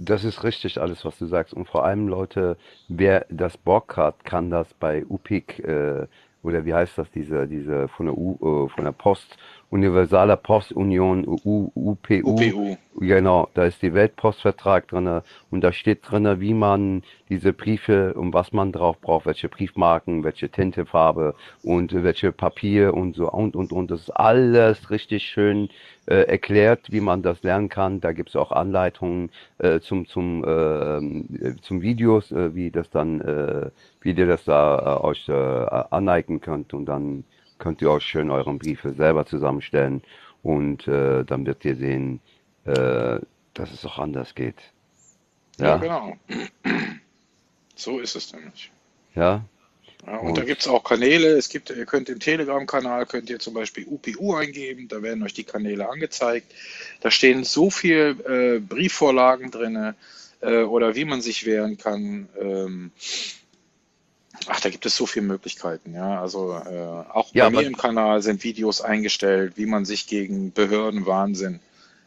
Das 0.00 0.22
ist 0.22 0.44
richtig, 0.44 0.80
alles, 0.80 1.04
was 1.04 1.18
du 1.18 1.26
sagst. 1.26 1.52
Und 1.52 1.68
vor 1.68 1.84
allem, 1.84 2.06
Leute, 2.06 2.56
wer 2.86 3.26
das 3.30 3.56
Bock 3.56 3.96
hat, 3.96 4.24
kann 4.24 4.48
das 4.48 4.72
bei 4.74 5.04
UPIC, 5.04 5.58
äh, 5.58 6.06
oder 6.42 6.64
wie 6.64 6.72
heißt 6.72 6.96
das, 6.96 7.10
diese, 7.10 7.48
diese 7.48 7.88
von 7.88 8.06
der 8.06 8.16
U, 8.16 8.66
äh, 8.66 8.68
von 8.68 8.84
der 8.84 8.92
Post, 8.92 9.36
Universaler 9.70 10.36
Postunion, 10.36 11.26
U, 11.26 11.70
UPU, 11.74 12.22
UPU. 12.24 12.76
genau, 12.98 13.48
da 13.52 13.64
ist 13.64 13.82
die 13.82 13.92
Weltpostvertrag 13.92 14.88
drinne 14.88 15.22
und 15.50 15.60
da 15.60 15.72
steht 15.72 16.10
drinne, 16.10 16.40
wie 16.40 16.54
man 16.54 17.02
diese 17.28 17.52
Briefe 17.52 18.14
und 18.14 18.32
was 18.32 18.52
man 18.52 18.72
drauf 18.72 18.98
braucht, 18.98 19.26
welche 19.26 19.50
Briefmarken, 19.50 20.24
welche 20.24 20.48
Tintefarbe 20.48 21.34
und 21.62 21.92
welche 21.92 22.32
Papier 22.32 22.94
und 22.94 23.14
so 23.14 23.30
und 23.30 23.56
und 23.56 23.72
und. 23.72 23.90
Das 23.90 24.00
ist 24.00 24.10
alles 24.10 24.90
richtig 24.90 25.24
schön 25.24 25.68
äh, 26.06 26.22
erklärt, 26.22 26.90
wie 26.90 27.00
man 27.00 27.22
das 27.22 27.42
lernen 27.42 27.68
kann. 27.68 28.00
Da 28.00 28.12
gibt 28.12 28.30
es 28.30 28.36
auch 28.36 28.52
Anleitungen 28.52 29.30
äh, 29.58 29.80
zum 29.80 30.06
zum 30.06 30.44
äh, 30.44 31.56
zum 31.60 31.82
Videos, 31.82 32.32
äh, 32.32 32.54
wie 32.54 32.70
das 32.70 32.88
dann, 32.88 33.20
äh, 33.20 33.70
wie 34.00 34.12
ihr 34.12 34.26
das 34.26 34.44
da 34.44 34.98
äh, 35.02 35.04
euch 35.04 35.28
äh, 35.28 35.32
aneignen 35.32 36.40
könnt 36.40 36.72
und 36.72 36.86
dann 36.86 37.24
könnt 37.58 37.82
ihr 37.82 37.90
euch 37.90 38.04
schön 38.04 38.30
euren 38.30 38.58
Briefe 38.58 38.94
selber 38.94 39.26
zusammenstellen 39.26 40.02
und 40.42 40.86
äh, 40.88 41.24
dann 41.24 41.46
wird 41.46 41.64
ihr 41.64 41.76
sehen, 41.76 42.20
äh, 42.64 43.18
dass 43.54 43.72
es 43.72 43.84
auch 43.84 43.98
anders 43.98 44.34
geht. 44.34 44.56
Ja, 45.58 45.66
Ja, 45.66 45.76
genau. 45.76 46.16
So 47.74 48.00
ist 48.00 48.16
es 48.16 48.32
nämlich. 48.32 48.72
ja. 49.14 49.44
Ja, 50.06 50.16
und 50.18 50.36
da 50.36 50.42
Und 50.42 50.46
gibt 50.46 50.60
es 50.60 50.68
auch 50.68 50.84
Kanäle. 50.84 51.28
Es 51.36 51.48
gibt, 51.48 51.70
ihr 51.70 51.84
könnt 51.84 52.08
im 52.08 52.20
Telegram-Kanal, 52.20 53.06
könnt 53.06 53.30
ihr 53.30 53.38
zum 53.38 53.54
Beispiel 53.54 53.86
UPU 53.86 54.34
eingeben, 54.34 54.88
da 54.88 55.02
werden 55.02 55.22
euch 55.22 55.34
die 55.34 55.44
Kanäle 55.44 55.88
angezeigt. 55.88 56.52
Da 57.00 57.10
stehen 57.10 57.44
so 57.44 57.68
viel 57.70 58.16
äh, 58.26 58.60
Briefvorlagen 58.60 59.50
drin 59.50 59.94
äh, 60.40 60.62
oder 60.62 60.94
wie 60.94 61.04
man 61.04 61.20
sich 61.20 61.46
wehren 61.46 61.78
kann. 61.78 62.28
Ähm, 62.40 62.92
ach, 64.48 64.60
da 64.60 64.70
gibt 64.70 64.86
es 64.86 64.96
so 64.96 65.06
viele 65.06 65.26
Möglichkeiten. 65.26 65.94
Ja, 65.94 66.20
also 66.20 66.54
äh, 66.54 67.10
auch 67.12 67.32
ja, 67.34 67.48
bei 67.48 67.60
mir 67.60 67.66
im 67.66 67.76
Kanal 67.76 68.22
sind 68.22 68.44
Videos 68.44 68.80
eingestellt, 68.80 69.54
wie 69.56 69.66
man 69.66 69.84
sich 69.84 70.06
gegen 70.06 70.52
Behördenwahnsinn 70.52 71.60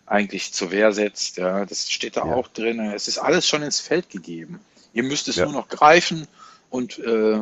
eigentlich 0.05 0.53
zur 0.53 0.71
Wehr 0.71 0.91
setzt. 0.91 1.37
Ja, 1.37 1.65
das 1.65 1.89
steht 1.89 2.17
da 2.17 2.25
ja, 2.25 2.35
auch 2.35 2.47
drin. 2.47 2.79
Es 2.79 3.07
ist 3.07 3.17
alles 3.17 3.47
schon 3.47 3.63
ins 3.63 3.79
Feld 3.79 4.09
gegeben. 4.09 4.59
Ihr 4.93 5.03
müsst 5.03 5.27
es 5.27 5.37
nur 5.37 5.53
noch 5.53 5.69
greifen 5.69 6.27
und 6.69 6.99
äh, 6.99 7.39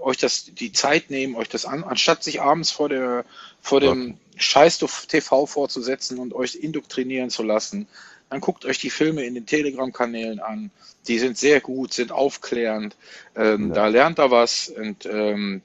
euch 0.00 0.16
das 0.16 0.46
die 0.46 0.72
Zeit 0.72 1.10
nehmen, 1.10 1.36
euch 1.36 1.48
das 1.48 1.64
an, 1.64 1.84
anstatt 1.84 2.24
sich 2.24 2.40
abends 2.40 2.70
vor 2.70 2.88
der 2.88 3.24
vor 3.60 3.80
dem 3.80 4.18
Scheiß 4.36 4.78
TV 4.78 5.46
vorzusetzen 5.46 6.18
und 6.18 6.32
euch 6.32 6.56
indoktrinieren 6.56 7.30
zu 7.30 7.42
lassen, 7.42 7.86
dann 8.32 8.40
guckt 8.40 8.64
euch 8.64 8.78
die 8.78 8.88
Filme 8.88 9.24
in 9.24 9.34
den 9.34 9.44
Telegram-Kanälen 9.44 10.40
an. 10.40 10.70
Die 11.06 11.18
sind 11.18 11.36
sehr 11.36 11.60
gut, 11.60 11.92
sind 11.92 12.12
aufklärend. 12.12 12.96
Ähm, 13.36 13.68
ja, 13.68 13.74
da 13.74 13.86
lernt 13.88 14.18
er 14.18 14.30
was 14.30 14.68
und 14.68 15.04
ähm, 15.04 15.60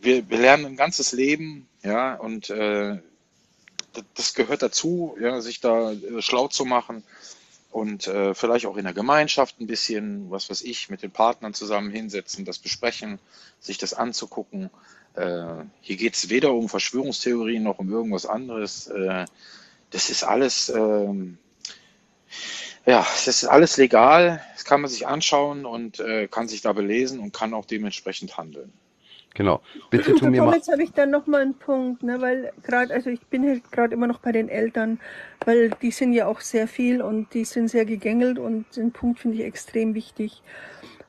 wir, 0.00 0.30
wir 0.30 0.38
lernen 0.38 0.64
ein 0.66 0.76
ganzes 0.76 1.10
Leben, 1.10 1.66
ja, 1.82 2.14
und 2.14 2.50
äh, 2.50 2.98
das 4.14 4.34
gehört 4.34 4.62
dazu, 4.62 5.16
ja, 5.20 5.40
sich 5.40 5.60
da 5.60 5.90
äh, 5.90 6.22
schlau 6.22 6.46
zu 6.46 6.64
machen 6.64 7.02
und 7.72 8.06
äh, 8.06 8.32
vielleicht 8.32 8.66
auch 8.66 8.76
in 8.76 8.84
der 8.84 8.94
Gemeinschaft 8.94 9.58
ein 9.58 9.66
bisschen, 9.66 10.30
was 10.30 10.48
weiß 10.48 10.62
ich, 10.62 10.90
mit 10.90 11.02
den 11.02 11.10
Partnern 11.10 11.52
zusammen 11.52 11.90
hinsetzen, 11.90 12.44
das 12.44 12.60
besprechen, 12.60 13.18
sich 13.58 13.78
das 13.78 13.92
anzugucken. 13.92 14.70
Äh, 15.14 15.64
hier 15.80 15.96
geht 15.96 16.14
es 16.14 16.28
weder 16.28 16.54
um 16.54 16.68
Verschwörungstheorien 16.68 17.64
noch 17.64 17.80
um 17.80 17.90
irgendwas 17.90 18.24
anderes. 18.24 18.86
Äh, 18.86 19.24
das 19.90 20.10
ist 20.10 20.22
alles, 20.22 20.68
ähm, 20.68 21.38
ja, 22.86 22.98
das 23.00 23.26
ist 23.26 23.44
alles 23.44 23.76
legal. 23.76 24.42
Das 24.52 24.64
kann 24.64 24.80
man 24.80 24.90
sich 24.90 25.06
anschauen 25.06 25.64
und 25.64 26.00
äh, 26.00 26.28
kann 26.28 26.48
sich 26.48 26.62
da 26.62 26.72
belesen 26.72 27.20
und 27.20 27.32
kann 27.32 27.54
auch 27.54 27.64
dementsprechend 27.64 28.36
handeln. 28.36 28.72
genau. 29.32 29.62
Bitte 29.90 30.14
tu 30.14 30.26
mir 30.26 30.42
mal, 30.42 30.56
jetzt 30.56 30.70
habe 30.70 30.82
ich 30.82 30.92
dann 30.92 31.10
noch 31.10 31.26
mal 31.26 31.42
einen 31.42 31.54
Punkt, 31.54 32.02
ne, 32.02 32.20
weil 32.20 32.52
gerade, 32.62 32.92
also 32.92 33.10
ich 33.10 33.20
bin 33.26 33.46
halt 33.48 33.70
gerade 33.72 33.94
immer 33.94 34.06
noch 34.06 34.20
bei 34.20 34.32
den 34.32 34.48
Eltern, 34.48 35.00
weil 35.44 35.70
die 35.82 35.90
sind 35.90 36.12
ja 36.12 36.26
auch 36.26 36.40
sehr 36.40 36.68
viel 36.68 37.00
und 37.00 37.32
die 37.34 37.44
sind 37.44 37.68
sehr 37.68 37.84
gegängelt 37.84 38.38
und 38.38 38.64
den 38.76 38.92
Punkt 38.92 39.20
finde 39.20 39.38
ich 39.38 39.44
extrem 39.44 39.94
wichtig, 39.94 40.42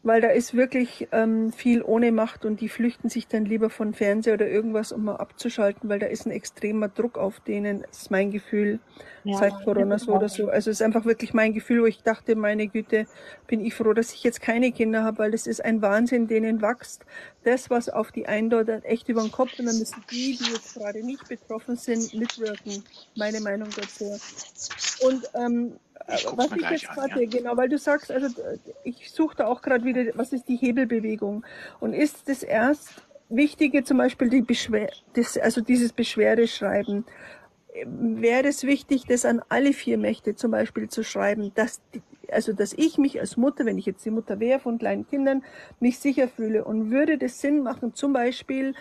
weil 0.06 0.22
da 0.22 0.27
ist 0.27 0.53
wirklich 0.53 1.08
ähm, 1.11 1.51
viel 1.51 1.82
ohne 1.82 2.11
Macht 2.11 2.45
und 2.45 2.61
die 2.61 2.69
flüchten 2.69 3.09
sich 3.09 3.27
dann 3.27 3.43
lieber 3.43 3.72
von 3.72 3.95
Fernseher 3.95 4.35
oder 4.35 4.48
irgendwas, 4.48 4.92
um 4.92 5.06
mal 5.06 5.16
abzuschalten, 5.16 5.90
weil 5.90 5.98
da 5.98 6.06
ist 6.06 6.27
ein 6.27 6.32
extremer 6.32 6.90
Druck 6.90 7.17
auf 7.17 7.40
denen, 7.40 7.84
ist 7.92 8.11
mein 8.11 8.30
Gefühl, 8.30 8.80
Ja, 9.24 9.40
seit 9.40 9.53
Corona 9.64 9.98
so 9.98 10.14
oder 10.14 10.30
so. 10.30 10.50
Also 10.50 10.69
es 10.69 10.80
ist 10.80 10.82
einfach 10.84 11.06
wirklich 11.06 11.34
mein 11.34 11.53
Gefühl, 11.53 11.82
wo 11.82 11.85
ich 11.88 12.03
dachte, 12.03 12.35
meine 12.35 12.67
Güte, 12.67 13.08
bin 13.48 13.66
ich 13.66 13.74
froh, 13.74 13.93
dass 13.93 14.14
ich 14.14 14.24
jetzt 14.24 14.42
keine 14.42 14.72
Kinder 14.72 15.03
habe, 15.03 15.17
weil 15.17 15.32
das 15.32 15.48
ist 15.48 15.66
ein 15.66 15.82
Wahnsinn, 15.82 16.27
denen 16.27 16.61
wächst 16.61 17.03
das, 17.43 17.72
was 17.72 17.90
auf 17.90 18.11
die 18.11 18.27
eindeutet, 18.27 18.85
echt 18.85 19.09
über 19.09 19.24
den 19.24 19.32
Kopf 19.32 19.58
und 19.58 19.66
dann 19.66 19.80
müssen 19.80 20.03
die, 20.11 20.38
die 20.38 20.51
jetzt 20.51 20.75
gerade 20.75 21.03
nicht 21.03 21.27
betroffen 21.27 21.77
sind, 21.77 22.14
mitwirken. 22.14 22.84
Meine 23.16 23.42
Meinung 23.42 23.69
dazu. 23.75 24.06
Und 25.01 25.24
ähm, 25.34 25.80
Ich 26.14 26.25
guck's 26.25 26.51
was 26.51 26.57
ich 26.57 26.69
jetzt 26.69 26.90
an, 26.90 26.95
ja. 26.98 27.15
gerade, 27.15 27.27
genau, 27.27 27.57
weil 27.57 27.69
du 27.69 27.77
sagst, 27.77 28.11
also 28.11 28.27
ich 28.83 29.11
suche 29.11 29.38
da 29.38 29.48
auch 29.48 29.61
gerade 29.61 29.85
wieder, 29.85 30.06
was 30.15 30.33
ist 30.33 30.48
die 30.48 30.56
Hebelbewegung? 30.56 31.45
Und 31.80 31.93
ist 31.93 32.30
das 32.30 32.43
erst 32.43 32.93
Wichtige 33.30 33.83
zum 33.83 33.98
Beispiel 33.98 34.30
die 34.30 34.41
Beschwer 34.41 34.90
das, 35.14 35.38
also 35.38 35.61
dieses 35.61 35.93
Beschwerdeschreiben? 35.93 37.06
wäre 37.85 38.48
es 38.48 38.64
wichtig, 38.64 39.06
das 39.07 39.25
an 39.25 39.41
alle 39.49 39.74
vier 39.74 39.98
Mächte 39.98 40.35
zum 40.35 40.51
Beispiel 40.51 40.90
zu 40.90 41.03
schreiben, 41.03 41.51
dass 41.56 41.82
die, 41.93 42.01
also 42.32 42.53
dass 42.53 42.74
ich 42.74 42.98
mich 42.98 43.19
als 43.19 43.38
Mutter, 43.38 43.65
wenn 43.65 43.77
ich 43.77 43.85
jetzt 43.85 44.06
die 44.06 44.11
Mutter 44.11 44.40
wäre 44.40 44.59
von 44.59 44.77
kleinen 44.77 45.07
Kindern, 45.07 45.43
nicht 45.80 46.01
sicher 46.01 46.27
fühle 46.27 46.64
und 46.64 46.91
würde 46.91 47.17
das 47.17 47.41
Sinn 47.41 47.64
machen, 47.64 47.93
zum 47.93 48.14
Beispiel 48.14 48.74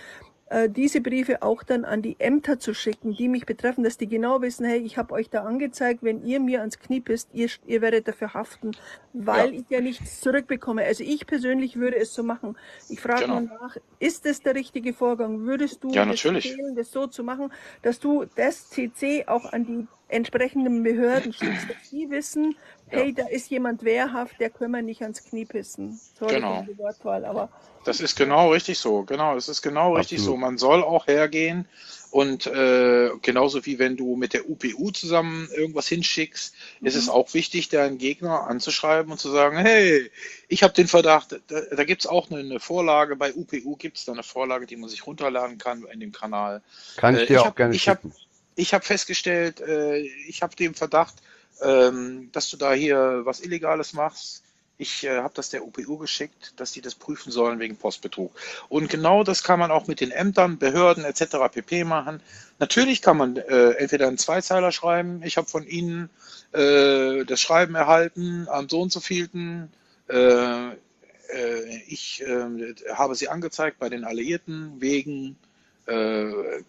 äh, 0.54 0.70
diese 0.70 1.00
Briefe 1.00 1.42
auch 1.42 1.62
dann 1.64 1.84
an 1.84 2.02
die 2.02 2.20
Ämter 2.20 2.58
zu 2.60 2.74
schicken, 2.74 3.16
die 3.16 3.28
mich 3.28 3.46
betreffen, 3.46 3.84
dass 3.84 3.98
die 3.98 4.08
genau 4.08 4.42
wissen, 4.42 4.64
hey, 4.66 4.78
ich 4.80 4.98
habe 4.98 5.14
euch 5.14 5.30
da 5.30 5.44
angezeigt, 5.44 6.02
wenn 6.02 6.22
ihr 6.22 6.40
mir 6.40 6.60
ans 6.60 6.78
Knie 6.78 7.00
pisst, 7.00 7.30
ihr, 7.32 7.48
ihr 7.66 7.80
werdet 7.82 8.08
dafür 8.08 8.34
haften, 8.34 8.76
weil 9.12 9.52
Ja, 9.52 9.54
ich 9.54 9.66
ja 9.70 9.80
nichts 9.80 10.20
zurückbekomme. 10.20 10.84
Also 10.84 11.04
ich 11.04 11.26
persönlich 11.26 11.76
würde 11.76 11.96
es 11.98 12.14
so 12.14 12.22
machen. 12.22 12.56
Ich 12.88 13.00
frage 13.00 13.26
genau. 13.26 13.34
nur 13.34 13.42
nach, 13.42 13.76
ist 13.98 14.26
das 14.26 14.42
der 14.42 14.54
richtige 14.54 14.94
Vorgang? 14.94 15.40
Würdest 15.42 15.84
du 15.84 15.94
Ja, 15.94 16.04
empfehlen, 16.04 16.76
das 16.76 16.90
so 16.92 17.06
zu 17.08 17.24
machen, 17.24 17.52
dass 17.82 18.00
du 18.00 18.26
das 18.36 18.68
CC 18.70 19.24
auch 19.26 19.46
an 19.46 19.66
die 19.66 19.88
entsprechenden 20.08 20.82
Behörden 20.82 21.32
schickst, 21.32 21.68
dass 21.70 21.78
die 21.90 22.10
wissen, 22.10 22.56
Ja, 22.94 23.04
hey, 23.04 23.14
da 23.14 23.26
ist 23.28 23.50
jemand 23.50 23.84
wehrhaft, 23.84 24.40
der 24.40 24.50
können 24.50 24.72
wir 24.72 24.82
nicht 24.82 25.02
ans 25.02 25.24
Knie 25.24 25.46
pissen. 25.46 26.00
Sorry 26.18 26.40
für 26.40 26.40
genau. 26.40 26.62
die 26.62 26.78
Wortwahl, 26.78 27.24
aber 27.24 27.50
Das 27.84 28.00
ist 28.00 28.16
genau 28.16 28.52
richtig 28.52 28.78
so. 28.78 29.04
Genau, 29.04 29.36
es 29.36 29.48
ist 29.48 29.62
genau 29.62 29.94
richtig 29.96 30.22
so. 30.22 30.34
absolut. 30.34 30.40
Man 30.40 30.58
soll 30.58 30.82
auch 30.82 31.06
hergehen 31.06 31.68
und 32.10 32.46
äh, 32.46 33.10
genauso 33.22 33.66
wie 33.66 33.78
wenn 33.78 33.96
du 33.96 34.16
mit 34.16 34.32
der 34.34 34.48
UPU 34.48 34.90
zusammen 34.92 35.48
irgendwas 35.52 35.88
hinschickst, 35.88 36.54
ist 36.82 36.94
es 36.94 37.06
mhm. 37.06 37.12
auch 37.12 37.34
wichtig, 37.34 37.68
deinen 37.70 37.98
Gegner 37.98 38.46
anzuschreiben 38.46 39.10
und 39.12 39.18
zu 39.18 39.30
sagen, 39.30 39.56
hey, 39.58 40.10
ich 40.48 40.62
habe 40.62 40.72
den 40.74 40.86
Verdacht, 40.88 41.40
da, 41.48 41.60
da 41.60 41.84
gibt 41.84 42.02
es 42.02 42.06
auch 42.06 42.30
eine, 42.30 42.40
eine 42.40 42.60
Vorlage, 42.60 43.16
bei 43.16 43.34
UPU 43.34 43.76
gibt 43.76 43.98
es 43.98 44.04
da 44.04 44.12
eine 44.12 44.22
Vorlage, 44.22 44.66
die 44.66 44.76
man 44.76 44.88
sich 44.88 45.06
runterladen 45.06 45.58
kann 45.58 45.84
in 45.92 46.00
dem 46.00 46.12
Kanal. 46.12 46.62
Kann 46.96 47.16
Äh, 47.16 47.22
ich 47.22 47.26
dir 47.26 47.38
ich 47.38 47.40
auch 47.40 47.46
habe 47.46 47.56
gerne 47.56 47.74
ich 47.74 47.88
hab, 47.88 48.02
schicken. 48.02 48.14
ich 48.56 48.74
hab 48.74 48.84
festgestellt, 48.84 49.60
äh, 49.60 49.98
ich 50.28 50.42
habe 50.42 50.54
den 50.56 50.74
Verdacht, 50.74 51.16
ähm, 51.62 52.30
dass 52.32 52.50
du 52.50 52.56
da 52.56 52.72
hier 52.72 53.22
was 53.24 53.40
Illegales 53.40 53.92
machst. 53.92 54.42
Ich 54.76 55.04
äh, 55.04 55.18
habe 55.18 55.34
das 55.34 55.50
der 55.50 55.64
UPU 55.64 55.98
geschickt, 55.98 56.54
dass 56.56 56.72
die 56.72 56.80
das 56.80 56.96
prüfen 56.96 57.30
sollen 57.30 57.60
wegen 57.60 57.76
Postbetrug. 57.76 58.32
Und 58.68 58.90
genau 58.90 59.22
das 59.22 59.44
kann 59.44 59.60
man 59.60 59.70
auch 59.70 59.86
mit 59.86 60.00
den 60.00 60.10
Ämtern, 60.10 60.58
Behörden 60.58 61.04
etc. 61.04 61.36
pp. 61.52 61.84
machen. 61.84 62.20
Natürlich 62.58 63.00
kann 63.00 63.16
man 63.16 63.36
äh, 63.36 63.70
entweder 63.72 64.08
einen 64.08 64.18
Zweizeiler 64.18 64.72
schreiben. 64.72 65.22
Ich 65.24 65.36
habe 65.36 65.48
von 65.48 65.64
Ihnen 65.64 66.10
äh, 66.52 67.24
das 67.24 67.40
Schreiben 67.40 67.76
erhalten 67.76 68.48
am 68.48 68.68
so 68.68 68.80
und 68.80 68.90
so 68.90 68.98
vielten. 68.98 69.70
Äh, 70.08 70.70
äh, 70.70 71.82
ich 71.86 72.22
äh, 72.22 72.74
habe 72.92 73.14
Sie 73.14 73.28
angezeigt 73.28 73.78
bei 73.78 73.88
den 73.88 74.04
Alliierten 74.04 74.80
wegen 74.80 75.36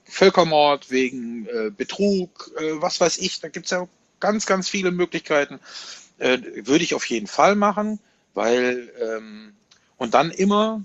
Völkermord, 0.04 0.92
wegen 0.92 1.48
Betrug, 1.78 2.52
was 2.82 3.00
weiß 3.00 3.18
ich. 3.20 3.40
Da 3.40 3.48
gibt 3.48 3.68
es 3.68 3.72
ja 3.72 3.88
ganz, 4.20 4.46
ganz 4.46 4.70
viele 4.70 4.92
Möglichkeiten. 4.92 5.60
Äh, 6.18 6.40
würde 6.66 6.84
ich 6.84 6.94
auf 6.96 7.06
jeden 7.06 7.28
Fall 7.28 7.56
machen, 7.56 8.00
weil 8.34 8.92
ähm, 9.02 9.54
und 9.98 10.14
dann 10.14 10.32
immer, 10.32 10.82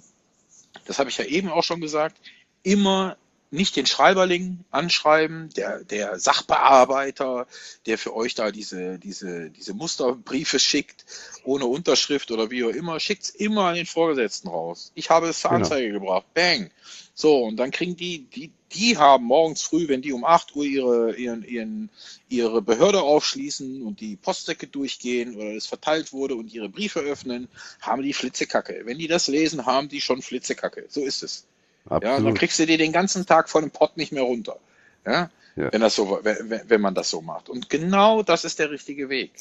das 0.86 0.98
habe 0.98 1.10
ich 1.10 1.18
ja 1.18 1.24
eben 1.24 1.48
auch 1.48 1.64
schon 1.64 1.80
gesagt, 1.80 2.16
immer 2.62 3.16
nicht 3.50 3.74
den 3.74 3.86
Schreiberling 3.86 4.64
anschreiben, 4.70 5.50
der, 5.56 5.82
der 5.82 6.20
Sachbearbeiter, 6.20 7.46
der 7.86 7.98
für 7.98 8.14
euch 8.14 8.34
da 8.34 8.52
diese, 8.52 8.98
diese, 8.98 9.50
diese 9.50 9.74
Musterbriefe 9.74 10.60
schickt, 10.60 11.04
ohne 11.42 11.66
Unterschrift 11.66 12.30
oder 12.30 12.50
wie 12.50 12.64
auch 12.64 12.68
immer, 12.68 13.00
schickt's 13.00 13.30
immer 13.30 13.64
an 13.66 13.74
den 13.74 13.86
Vorgesetzten 13.86 14.48
raus. 14.48 14.92
Ich 14.94 15.10
habe 15.10 15.28
es 15.28 15.40
zur 15.40 15.50
Genau. 15.50 15.64
Anzeige 15.64 15.92
gebracht. 15.92 16.26
Bang. 16.32 16.70
So, 17.20 17.44
und 17.44 17.56
dann 17.56 17.70
kriegen 17.70 17.96
die, 17.96 18.24
die, 18.34 18.50
die 18.72 18.96
haben 18.96 19.24
morgens 19.26 19.60
früh, 19.60 19.88
wenn 19.88 20.00
die 20.00 20.12
um 20.12 20.24
8 20.24 20.56
Uhr 20.56 20.64
ihre, 20.64 21.16
ihren, 21.16 21.44
ihren, 21.44 21.90
ihre 22.30 22.62
Behörde 22.62 23.02
aufschließen 23.02 23.82
und 23.82 24.00
die 24.00 24.16
Postsäcke 24.16 24.66
durchgehen 24.66 25.36
oder 25.36 25.54
es 25.54 25.66
verteilt 25.66 26.14
wurde 26.14 26.34
und 26.34 26.52
ihre 26.54 26.70
Briefe 26.70 27.00
öffnen, 27.00 27.48
haben 27.82 28.02
die 28.02 28.14
Flitzekacke. 28.14 28.82
Wenn 28.86 28.96
die 28.98 29.06
das 29.06 29.28
lesen, 29.28 29.66
haben 29.66 29.90
die 29.90 30.00
schon 30.00 30.22
Flitzekacke. 30.22 30.86
So 30.88 31.04
ist 31.04 31.22
es. 31.22 31.46
Ja, 32.00 32.16
und 32.16 32.24
dann 32.24 32.32
Absolut. 32.32 32.38
kriegst 32.38 32.58
du 32.58 32.64
dir 32.66 32.78
den 32.78 32.92
ganzen 32.92 33.26
Tag 33.26 33.50
von 33.50 33.62
dem 33.64 33.70
Pott 33.70 33.98
nicht 33.98 34.12
mehr 34.12 34.22
runter. 34.22 34.58
Ja, 35.04 35.30
Ja, 35.56 35.72
wenn 35.72 35.82
das 35.82 35.94
so, 35.96 36.20
wenn, 36.22 36.62
wenn 36.68 36.80
man 36.80 36.94
das 36.94 37.10
so 37.10 37.20
macht. 37.20 37.50
Und 37.50 37.68
genau 37.68 38.22
das 38.22 38.44
ist 38.46 38.58
der 38.60 38.70
richtige 38.70 39.10
Weg. 39.10 39.32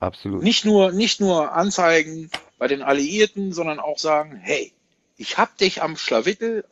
absolut. 0.00 0.42
Nicht 0.42 0.64
nur, 0.64 0.92
nicht 0.92 1.20
nur 1.20 1.52
anzeigen 1.52 2.30
bei 2.58 2.68
den 2.68 2.82
Alliierten, 2.82 3.52
sondern 3.52 3.78
auch 3.80 3.98
sagen, 3.98 4.36
hey, 4.36 4.72
ich 5.16 5.38
hab 5.38 5.56
dich 5.58 5.82
am 5.82 5.96
Schlawittel, 5.96 6.64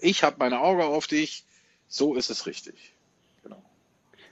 ich 0.00 0.22
hab 0.22 0.38
meine 0.38 0.60
Augen 0.60 0.82
auf 0.82 1.06
dich, 1.06 1.44
so 1.88 2.14
ist 2.14 2.30
es 2.30 2.46
richtig. 2.46 2.74
Genau. 3.42 3.62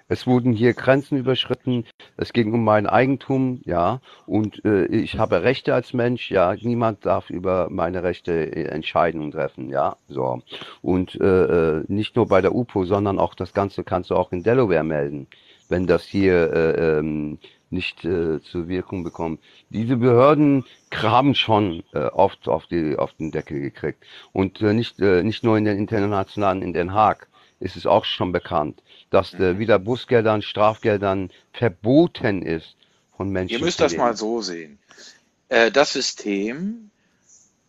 Es 0.08 0.26
wurden 0.26 0.52
hier 0.52 0.72
Grenzen 0.72 1.18
überschritten. 1.18 1.84
Es 2.16 2.32
ging 2.32 2.52
um 2.52 2.64
mein 2.64 2.86
Eigentum, 2.86 3.60
ja. 3.64 4.00
Und 4.26 4.64
äh, 4.64 4.86
ich 4.86 5.18
habe 5.18 5.42
Rechte 5.42 5.74
als 5.74 5.92
Mensch, 5.92 6.30
ja. 6.30 6.54
Niemand 6.54 7.04
darf 7.04 7.28
über 7.28 7.68
meine 7.70 8.02
Rechte 8.02 8.32
äh, 8.32 8.64
Entscheidungen 8.68 9.32
treffen, 9.32 9.68
ja. 9.68 9.96
So. 10.08 10.42
Und 10.80 11.20
äh, 11.20 11.78
äh, 11.78 11.84
nicht 11.88 12.16
nur 12.16 12.28
bei 12.28 12.40
der 12.40 12.54
UPO, 12.54 12.84
sondern 12.84 13.18
auch 13.18 13.34
das 13.34 13.52
Ganze 13.52 13.84
kannst 13.84 14.10
du 14.10 14.14
auch 14.14 14.32
in 14.32 14.42
Delaware 14.42 14.84
melden. 14.84 15.26
Wenn 15.68 15.86
das 15.86 16.04
hier 16.04 16.52
äh, 16.52 16.98
ähm, 16.98 17.38
nicht 17.70 18.04
äh, 18.04 18.40
zur 18.42 18.68
Wirkung 18.68 19.04
bekommen. 19.04 19.38
Diese 19.70 19.96
Behörden 19.96 20.64
haben 20.94 21.34
schon 21.34 21.82
äh, 21.92 21.98
oft 22.06 22.48
auf, 22.48 22.66
die, 22.66 22.96
auf 22.96 23.12
den 23.14 23.30
Deckel 23.30 23.60
gekriegt. 23.60 24.04
Und 24.32 24.60
äh, 24.62 24.72
nicht, 24.72 25.00
äh, 25.00 25.22
nicht 25.22 25.44
nur 25.44 25.58
in 25.58 25.64
den 25.64 25.78
internationalen, 25.78 26.62
in 26.62 26.72
Den 26.72 26.92
Haag 26.92 27.28
ist 27.60 27.76
es 27.76 27.86
auch 27.86 28.04
schon 28.04 28.32
bekannt, 28.32 28.82
dass 29.10 29.34
äh, 29.34 29.54
Mhm. 29.54 29.58
wieder 29.58 29.78
Bußgeldern, 29.78 30.42
Strafgeldern 30.42 31.30
verboten 31.52 32.42
ist, 32.42 32.76
von 33.16 33.30
Menschen 33.30 33.58
Ihr 33.58 33.64
müsst 33.64 33.80
das 33.80 33.96
mal 33.96 34.16
so 34.16 34.40
sehen. 34.42 34.78
Äh, 35.48 35.70
das 35.70 35.92
System 35.92 36.90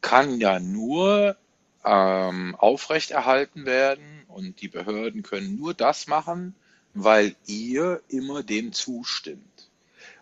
kann 0.01 0.39
ja 0.39 0.59
nur 0.59 1.35
ähm, 1.83 2.55
aufrechterhalten 2.55 3.65
werden 3.65 4.23
und 4.27 4.61
die 4.61 4.67
Behörden 4.67 5.23
können 5.23 5.57
nur 5.57 5.73
das 5.73 6.07
machen, 6.07 6.55
weil 6.93 7.35
ihr 7.47 8.01
immer 8.09 8.43
dem 8.43 8.73
zustimmt, 8.73 9.48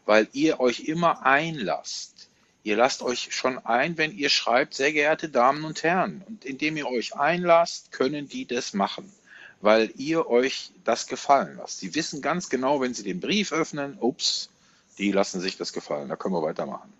weil 0.07 0.27
ihr 0.31 0.59
euch 0.59 0.79
immer 0.79 1.25
einlasst. 1.25 2.29
Ihr 2.63 2.77
lasst 2.77 3.03
euch 3.03 3.29
schon 3.31 3.59
ein, 3.65 3.97
wenn 3.97 4.17
ihr 4.17 4.29
schreibt, 4.29 4.73
sehr 4.73 4.91
geehrte 4.91 5.29
Damen 5.29 5.63
und 5.63 5.83
Herren. 5.83 6.23
Und 6.27 6.43
indem 6.45 6.77
ihr 6.77 6.87
euch 6.87 7.15
einlasst, 7.15 7.91
können 7.91 8.27
die 8.27 8.45
das 8.45 8.73
machen, 8.73 9.11
weil 9.61 9.91
ihr 9.97 10.27
euch 10.27 10.71
das 10.85 11.07
gefallen 11.07 11.57
lasst. 11.57 11.79
Sie 11.79 11.93
wissen 11.93 12.21
ganz 12.21 12.49
genau, 12.49 12.81
wenn 12.81 12.93
sie 12.93 13.03
den 13.03 13.19
Brief 13.19 13.51
öffnen, 13.51 13.97
ups, 13.99 14.49
die 14.97 15.11
lassen 15.11 15.41
sich 15.41 15.57
das 15.57 15.73
gefallen. 15.73 16.09
Da 16.09 16.15
können 16.15 16.33
wir 16.33 16.41
weitermachen. 16.41 16.91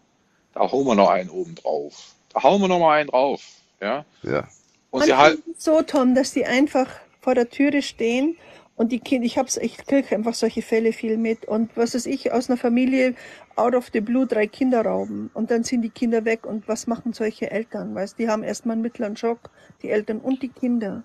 Da 0.54 0.72
hauen 0.72 0.86
wir 0.86 0.96
noch 0.96 1.10
einen 1.10 1.30
oben 1.30 1.56
drauf. 1.56 2.12
Da 2.34 2.44
hauen 2.44 2.62
wir 2.62 2.68
noch 2.68 2.80
mal 2.80 3.00
einen 3.00 3.10
drauf. 3.10 3.42
Ja? 3.80 4.06
Ja. 4.22 4.48
Und 4.92 5.04
sie 5.04 5.12
Manchmal 5.12 5.18
halt, 5.18 5.40
ist 5.40 5.58
es 5.58 5.64
so, 5.64 5.82
Tom, 5.82 6.14
dass 6.14 6.34
die 6.34 6.46
einfach 6.46 6.90
vor 7.22 7.36
der 7.36 7.50
Türe 7.50 7.82
stehen 7.82 8.38
und 8.78 8.92
die 8.92 9.00
Kinder, 9.00 9.26
ich 9.26 9.38
hab's, 9.38 9.58
ich 9.58 9.78
kriege 9.78 10.16
einfach 10.16 10.34
solche 10.34 10.62
Fälle 10.62 10.94
viel 10.94 11.18
mit 11.18 11.46
und 11.46 11.76
was 11.76 11.96
weiß 11.96 12.06
ich, 12.06 12.32
aus 12.32 12.50
einer 12.50 12.58
Familie 12.58 13.16
out 13.56 13.76
of 13.76 13.90
the 13.92 14.00
blue 14.00 14.26
drei 14.26 14.48
Kinder 14.48 14.84
rauben 14.84 15.30
und 15.34 15.52
dann 15.52 15.64
sind 15.64 15.82
die 15.82 15.90
Kinder 15.90 16.24
weg 16.24 16.46
und 16.46 16.68
was 16.68 16.88
machen 16.88 17.12
solche 17.12 17.52
Eltern, 17.52 17.94
weißt, 17.94 18.18
die 18.18 18.30
haben 18.30 18.44
erstmal 18.44 18.74
einen 18.74 18.84
mittleren 18.84 19.18
Schock, 19.18 19.50
die 19.82 19.90
Eltern 19.90 20.20
und 20.20 20.42
die 20.42 20.50
Kinder. 20.50 21.04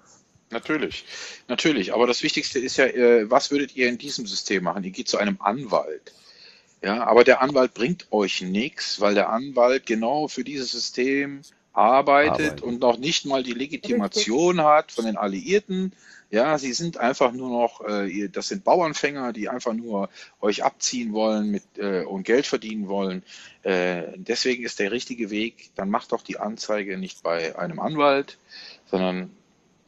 Natürlich, 0.51 1.07
natürlich. 1.49 1.95
Aber 1.95 2.07
das 2.07 2.23
Wichtigste 2.23 2.59
ist 2.59 2.77
ja, 2.77 2.85
äh, 2.85 3.31
was 3.31 3.51
würdet 3.51 3.75
ihr 3.75 3.89
in 3.89 3.97
diesem 3.97 4.27
System 4.27 4.65
machen? 4.65 4.85
Ihr 4.85 4.91
geht 4.91 5.09
zu 5.09 5.17
einem 5.17 5.39
Anwalt. 5.41 6.13
Ja, 6.83 7.05
aber 7.05 7.25
der 7.25 7.41
Anwalt 7.41 7.73
bringt 7.73 8.09
euch 8.11 8.43
nichts, 8.43 9.01
weil 9.01 9.15
der 9.15 9.31
Anwalt 9.31 9.87
genau 9.87 10.29
für 10.29 10.45
dieses 10.45 10.73
System 10.73 11.41
arbeitet 11.73 12.41
Arbeitet. 12.41 12.63
und 12.63 12.81
noch 12.81 12.99
nicht 12.99 13.25
mal 13.25 13.43
die 13.43 13.55
Legitimation 13.55 14.63
hat 14.63 14.93
von 14.93 15.07
den 15.07 15.17
Alliierten. 15.17 15.95
Ja, 16.33 16.57
sie 16.57 16.73
sind 16.73 16.97
einfach 16.97 17.33
nur 17.33 17.51
noch, 17.51 17.87
äh, 17.87 18.29
das 18.29 18.49
sind 18.49 18.65
Bauernfänger, 18.65 19.35
die 19.35 19.51
einfach 19.51 19.75
nur 19.75 20.09
euch 20.41 20.65
abziehen 20.65 21.13
wollen 21.13 21.51
mit, 21.51 21.63
äh, 21.77 22.05
und 22.05 22.23
Geld 22.23 22.47
verdienen 22.47 22.89
wollen. 22.89 23.23
Äh, 23.65 24.05
deswegen 24.17 24.65
ist 24.65 24.79
der 24.79 24.93
richtige 24.93 25.29
Weg, 25.29 25.69
dann 25.75 25.91
macht 25.91 26.11
doch 26.11 26.23
die 26.23 26.39
Anzeige 26.39 26.97
nicht 26.97 27.23
bei 27.23 27.59
einem 27.59 27.79
Anwalt, 27.81 28.39
sondern 28.87 29.31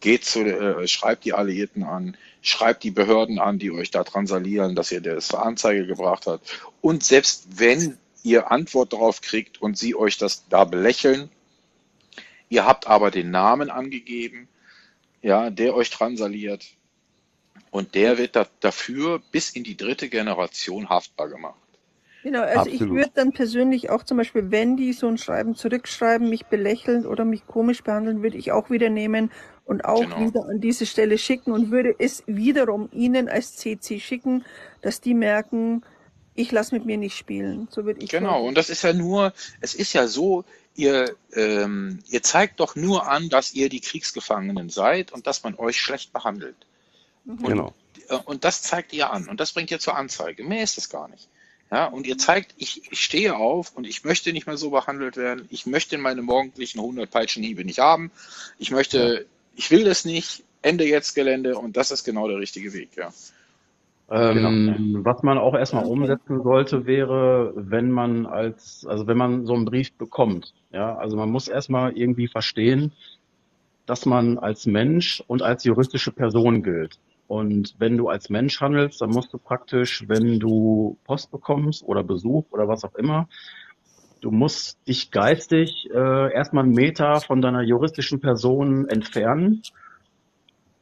geht 0.01 0.27
zu, 0.27 0.41
äh, 0.41 0.87
schreibt 0.87 1.25
die 1.25 1.33
Alliierten 1.33 1.83
an, 1.83 2.15
schreibt 2.43 2.85
die 2.85 2.91
Behörden 2.91 3.39
an, 3.39 3.59
die 3.59 3.71
euch 3.71 3.91
da 3.91 4.05
transalieren, 4.05 4.75
dass 4.75 4.93
ihr 4.93 5.01
das 5.01 5.29
zur 5.29 5.43
Anzeige 5.43 5.87
gebracht 5.87 6.27
habt. 6.27 6.61
Und 6.83 7.03
selbst 7.03 7.59
wenn 7.59 7.97
ihr 8.23 8.51
Antwort 8.51 8.93
darauf 8.93 9.23
kriegt 9.23 9.63
und 9.63 9.79
sie 9.79 9.95
euch 9.95 10.19
das 10.19 10.47
da 10.51 10.65
belächeln, 10.65 11.31
ihr 12.51 12.67
habt 12.67 12.87
aber 12.87 13.11
den 13.11 13.31
Namen 13.31 13.71
angegeben, 13.71 14.47
ja, 15.25 15.49
der 15.51 15.75
euch 15.75 15.89
transaliert 15.89 16.67
und 17.71 17.95
der 17.95 18.19
wird 18.19 18.37
da, 18.37 18.47
dafür 18.61 19.21
bis 19.33 19.51
in 19.51 19.65
die 19.65 19.77
dritte 19.77 20.11
Generation 20.11 20.91
haftbar 20.91 21.29
gemacht. 21.31 21.59
Genau, 22.23 22.43
also 22.43 22.69
ich 22.71 22.81
Absolut. 22.81 22.91
würde 22.91 23.11
dann 23.15 23.33
persönlich 23.33 23.91
auch 23.91 24.03
zum 24.03 24.19
Beispiel, 24.19 24.51
wenn 24.51 24.77
die 24.77 24.93
so 24.93 25.09
ein 25.09 25.19
Schreiben 25.19 25.55
zurückschreiben, 25.55 26.29
mich 26.29 26.47
belächeln 26.47 27.07
oder 27.07 27.25
mich 27.25 27.47
komisch 27.47 27.83
behandeln, 27.83 28.23
würde 28.23 28.39
ich 28.39 28.53
auch 28.53 28.71
wieder 28.71 28.91
nehmen 28.91 29.31
und 29.65 29.85
auch 29.85 30.01
Genau. 30.01 30.17
wieder 30.17 30.47
an 30.49 30.61
diese 30.61 30.87
Stelle 30.87 31.19
schicken 31.19 31.53
und 31.53 31.71
würde 31.71 31.95
es 31.99 32.23
wiederum 32.27 32.89
ihnen 32.93 33.29
als 33.29 33.57
CC 33.57 34.01
schicken, 34.01 34.45
dass 34.83 35.01
die 35.01 35.15
merken, 35.15 35.85
ich 36.35 36.51
lasse 36.53 36.75
mit 36.75 36.85
mir 36.85 36.97
nicht 36.97 37.17
spielen. 37.17 37.69
So 37.71 37.85
würde 37.85 38.01
ich 38.03 38.11
Genau, 38.11 38.31
vorgehen. 38.31 38.49
und 38.49 38.55
das 38.59 38.71
ist 38.71 38.83
ja 38.83 38.93
nur, 38.93 39.33
es 39.61 39.75
ist 39.75 39.93
ja 39.93 40.07
so, 40.07 40.45
ihr, 40.75 41.15
ähm, 41.35 42.01
ihr 42.09 42.23
zeigt 42.23 42.61
doch 42.61 42.75
nur 42.77 43.09
an, 43.09 43.29
dass 43.29 43.53
ihr 43.53 43.69
die 43.69 43.81
Kriegsgefangenen 43.81 44.71
seid 44.71 45.13
und 45.13 45.27
dass 45.27 45.43
man 45.45 45.55
euch 45.57 45.81
schlecht 45.81 46.13
behandelt. 46.13 46.57
Und, 47.27 47.43
Genau. 47.45 47.75
äh, 48.09 48.17
und 48.17 48.45
das 48.45 48.63
zeigt 48.63 48.93
ihr 48.93 49.11
an 49.11 49.29
und 49.29 49.41
das 49.41 49.53
bringt 49.53 49.71
ihr 49.71 49.79
zur 49.79 49.97
Anzeige. 49.97 50.45
Mehr 50.45 50.63
ist 50.65 50.77
es 50.79 50.89
gar 50.89 51.09
nicht. 51.09 51.29
Ja, 51.71 51.87
und 51.87 52.07
ihr 52.07 52.19
zeigt, 52.19 52.55
ich, 52.59 52.83
ich 52.93 53.01
stehe 53.03 53.35
auf 53.37 53.73
und 53.75 53.85
ich 53.87 54.05
möchte 54.05 54.33
nicht 54.33 54.47
mehr 54.47 54.57
so 54.57 54.71
behandelt 54.71 55.17
werden. 55.17 55.47
Ich 55.51 55.67
möchte 55.67 55.97
meine 55.99 56.23
morgendlichen 56.23 56.79
100 56.79 57.11
Peitschenhiebe 57.11 57.65
nicht 57.65 57.79
haben. 57.79 58.11
Ich 58.59 58.71
möchte, 58.71 59.27
ich 59.57 59.71
will 59.71 59.85
das 59.85 60.05
nicht. 60.05 60.45
Ende 60.63 60.85
jetzt 60.87 61.15
Gelände 61.15 61.59
und 61.59 61.77
das 61.77 61.91
ist 61.91 62.05
genau 62.05 62.27
der 62.29 62.39
richtige 62.39 62.73
Weg, 62.73 62.91
ja. 62.97 63.13
Genau. 64.09 64.51
Ähm, 64.51 65.01
was 65.03 65.23
man 65.23 65.39
auch 65.39 65.55
erstmal 65.55 65.85
Okay. 65.85 65.93
umsetzen 65.93 66.43
sollte, 66.43 66.87
wäre, 66.87 67.53
wenn 67.57 67.91
man 67.91 68.27
als, 68.27 68.87
also 68.87 69.07
wenn 69.07 69.17
man 69.17 69.47
so 69.47 69.55
einen 69.55 69.65
Brief 69.65 69.93
bekommt, 69.95 70.53
ja, 70.73 70.95
also 70.97 71.17
man 71.17 71.31
muss 71.31 71.49
erstmal 71.49 71.97
irgendwie 71.97 72.29
verstehen, 72.29 72.93
dass 73.87 74.05
man 74.05 74.39
als 74.39 74.67
Mensch 74.67 75.23
und 75.27 75.43
als 75.43 75.65
juristische 75.65 76.13
Person 76.13 76.63
gilt. 76.63 76.99
Und 77.27 77.75
wenn 77.79 77.97
du 77.97 78.09
als 78.09 78.29
Mensch 78.29 78.61
handelst, 78.61 79.01
dann 79.01 79.11
musst 79.11 79.33
du 79.33 79.39
praktisch, 79.39 80.05
wenn 80.09 80.39
du 80.39 80.99
Post 81.05 81.31
bekommst 81.31 81.83
oder 81.83 82.03
Besuch 82.03 82.45
oder 82.51 82.69
was 82.69 82.85
auch 82.85 82.95
immer, 82.97 83.29
du 84.21 84.31
musst 84.31 84.87
dich 84.87 85.11
geistig 85.11 85.89
äh, 85.91 86.33
erstmal 86.33 86.65
einen 86.65 86.75
Meter 86.75 87.23
von 87.23 87.41
deiner 87.41 87.63
juristischen 87.63 88.21
Person 88.21 88.87
entfernen 88.89 89.63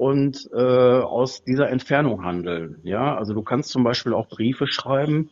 und 0.03 0.51
äh, 0.53 0.57
aus 0.59 1.45
dieser 1.45 1.69
Entfernung 1.71 2.25
handeln. 2.25 2.81
Ja, 2.83 3.17
also 3.17 3.35
du 3.35 3.43
kannst 3.43 3.71
zum 3.71 3.85
Beispiel 3.85 4.15
auch 4.15 4.27
Briefe 4.27 4.67
schreiben 4.67 5.31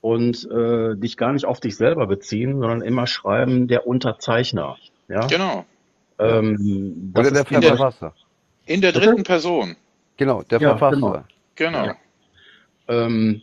und 0.00 0.44
äh, 0.50 0.96
dich 0.96 1.16
gar 1.16 1.32
nicht 1.32 1.44
auf 1.44 1.60
dich 1.60 1.76
selber 1.76 2.08
beziehen, 2.08 2.58
sondern 2.58 2.82
immer 2.82 3.06
schreiben 3.06 3.68
der 3.68 3.86
Unterzeichner. 3.86 4.76
Ja, 5.06 5.28
Genau. 5.28 5.64
Ähm, 6.18 7.12
das 7.14 7.26
Oder 7.26 7.30
der 7.30 7.42
ist 7.42 7.48
zum 7.48 7.54
In 7.54 7.60
der, 7.60 7.76
Verfasser. 7.76 8.14
in 8.66 8.80
der 8.80 8.92
bitte? 8.92 9.06
dritten 9.06 9.22
Person. 9.22 9.76
Genau, 10.16 10.42
der 10.42 10.60
Ja, 10.60 10.72
genau. 10.74 10.78
Verfasser. 10.78 11.24
Genau. 11.54 11.84
Ja. 11.86 11.96
Ähm, 12.88 13.42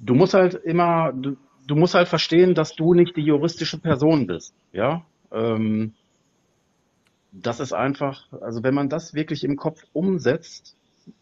du 0.00 0.14
musst 0.16 0.34
halt 0.34 0.54
immer, 0.54 1.12
du, 1.12 1.36
du 1.68 1.76
musst 1.76 1.94
halt 1.94 2.08
verstehen, 2.08 2.56
dass 2.56 2.74
du 2.74 2.94
nicht 2.94 3.16
die 3.16 3.22
juristische 3.22 3.78
Person 3.78 4.26
bist. 4.26 4.56
Ja, 4.72 5.04
ähm, 5.30 5.94
das 7.42 7.60
ist 7.60 7.72
einfach, 7.72 8.32
also 8.40 8.62
wenn 8.62 8.74
man 8.74 8.88
das 8.88 9.14
wirklich 9.14 9.44
im 9.44 9.56
Kopf 9.56 9.84
umsetzt, 9.92 10.76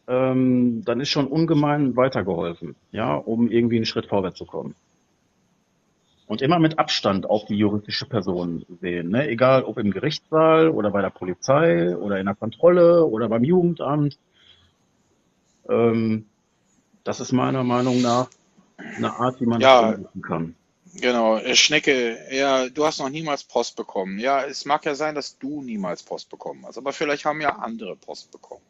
ähm, 0.06 0.84
dann 0.84 1.00
ist 1.00 1.08
schon 1.08 1.26
ungemein 1.26 1.96
weitergeholfen, 1.96 2.76
ja, 2.92 3.14
um 3.14 3.50
irgendwie 3.50 3.76
einen 3.76 3.86
Schritt 3.86 4.06
vorwärts 4.06 4.38
zu 4.38 4.44
kommen. 4.44 4.74
Und 6.26 6.40
immer 6.40 6.58
mit 6.58 6.78
Abstand 6.78 7.28
auf 7.28 7.44
die 7.46 7.56
juristische 7.56 8.06
Person 8.06 8.64
sehen, 8.80 9.10
ne? 9.10 9.28
Egal 9.28 9.64
ob 9.64 9.78
im 9.78 9.90
Gerichtssaal 9.90 10.68
oder 10.68 10.90
bei 10.90 11.02
der 11.02 11.10
Polizei 11.10 11.96
oder 11.96 12.20
in 12.20 12.26
der 12.26 12.34
Kontrolle 12.34 13.04
oder 13.04 13.28
beim 13.28 13.44
Jugendamt. 13.44 14.18
Ähm, 15.68 16.26
das 17.04 17.20
ist 17.20 17.32
meiner 17.32 17.64
Meinung 17.64 18.00
nach 18.00 18.28
eine 18.78 19.12
Art, 19.12 19.40
wie 19.40 19.46
man 19.46 19.60
das 19.60 19.68
Ja, 19.68 19.88
umsetzen 19.90 20.22
kann. 20.22 20.54
Genau. 20.94 21.36
Äh, 21.38 21.54
Schnecke, 21.54 22.18
ja, 22.30 22.68
du 22.68 22.84
hast 22.84 22.98
noch 22.98 23.08
niemals 23.08 23.44
Post 23.44 23.76
bekommen. 23.76 24.18
Ja, 24.18 24.44
es 24.44 24.64
mag 24.64 24.84
ja 24.84 24.94
sein, 24.94 25.14
dass 25.14 25.38
du 25.38 25.62
niemals 25.62 26.02
Post 26.02 26.30
bekommen 26.30 26.64
hast, 26.66 26.78
aber 26.78 26.92
vielleicht 26.92 27.24
haben 27.24 27.40
ja 27.40 27.56
andere 27.56 27.96
Post 27.96 28.30
bekommen. 28.30 28.62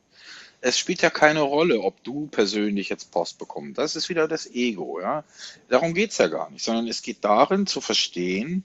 Es 0.61 0.79
spielt 0.79 1.03
ja 1.03 1.11
keine 1.11 1.41
Rolle, 1.41 1.81
ob 1.81 2.05
du 2.05 2.29
persönlich 2.29 2.89
jetzt 2.89 3.11
Post 3.11 3.39
bekommst. 3.39 3.79
Das 3.79 3.97
ist 3.97 4.09
wieder 4.09 4.29
das 4.29 4.47
Ego, 4.47 5.01
ja. 5.01 5.25
Darum 5.69 5.93
geht's 5.93 6.19
ja 6.19 6.29
gar 6.29 6.51
nicht, 6.51 6.65
sondern 6.65 6.87
es 6.87 7.03
geht 7.03 7.25
darin 7.25 7.67
zu 7.67 7.81
verstehen, 7.81 8.65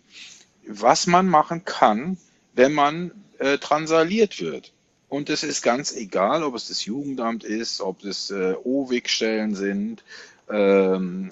was 0.67 1.07
man 1.07 1.27
machen 1.27 1.65
kann, 1.65 2.17
wenn 2.53 2.73
man 2.73 3.11
äh, 3.39 3.57
transaliert 3.57 4.39
wird. 4.39 4.73
Und 5.09 5.29
es 5.29 5.43
ist 5.43 5.61
ganz 5.61 5.95
egal, 5.95 6.43
ob 6.43 6.55
es 6.55 6.67
das 6.67 6.85
Jugendamt 6.85 7.43
ist, 7.43 7.81
ob 7.81 8.03
es 8.03 8.29
äh, 8.29 8.55
OWIG-Stellen 8.63 9.55
sind, 9.55 10.03
ähm, 10.49 11.31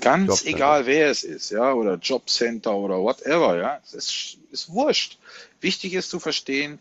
ganz 0.00 0.28
Jobcenter. 0.28 0.56
egal 0.56 0.86
wer 0.86 1.10
es 1.10 1.24
ist, 1.24 1.50
ja, 1.50 1.72
oder 1.72 1.96
Jobcenter 1.96 2.74
oder 2.74 2.98
whatever, 3.00 3.56
ja. 3.56 3.80
Es 3.84 3.94
ist, 3.94 4.38
ist 4.50 4.70
wurscht. 4.70 5.18
Wichtig 5.60 5.94
ist 5.94 6.10
zu 6.10 6.20
verstehen, 6.20 6.78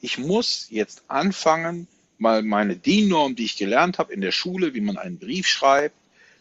ich 0.00 0.18
muss 0.18 0.66
jetzt 0.70 1.02
anfangen, 1.08 1.86
mal 2.18 2.42
meine 2.42 2.76
DIN-Norm, 2.76 3.36
die 3.36 3.44
ich 3.44 3.56
gelernt 3.56 3.98
habe 3.98 4.12
in 4.12 4.20
der 4.20 4.32
Schule, 4.32 4.74
wie 4.74 4.80
man 4.80 4.96
einen 4.96 5.18
Brief 5.18 5.46
schreibt, 5.46 5.96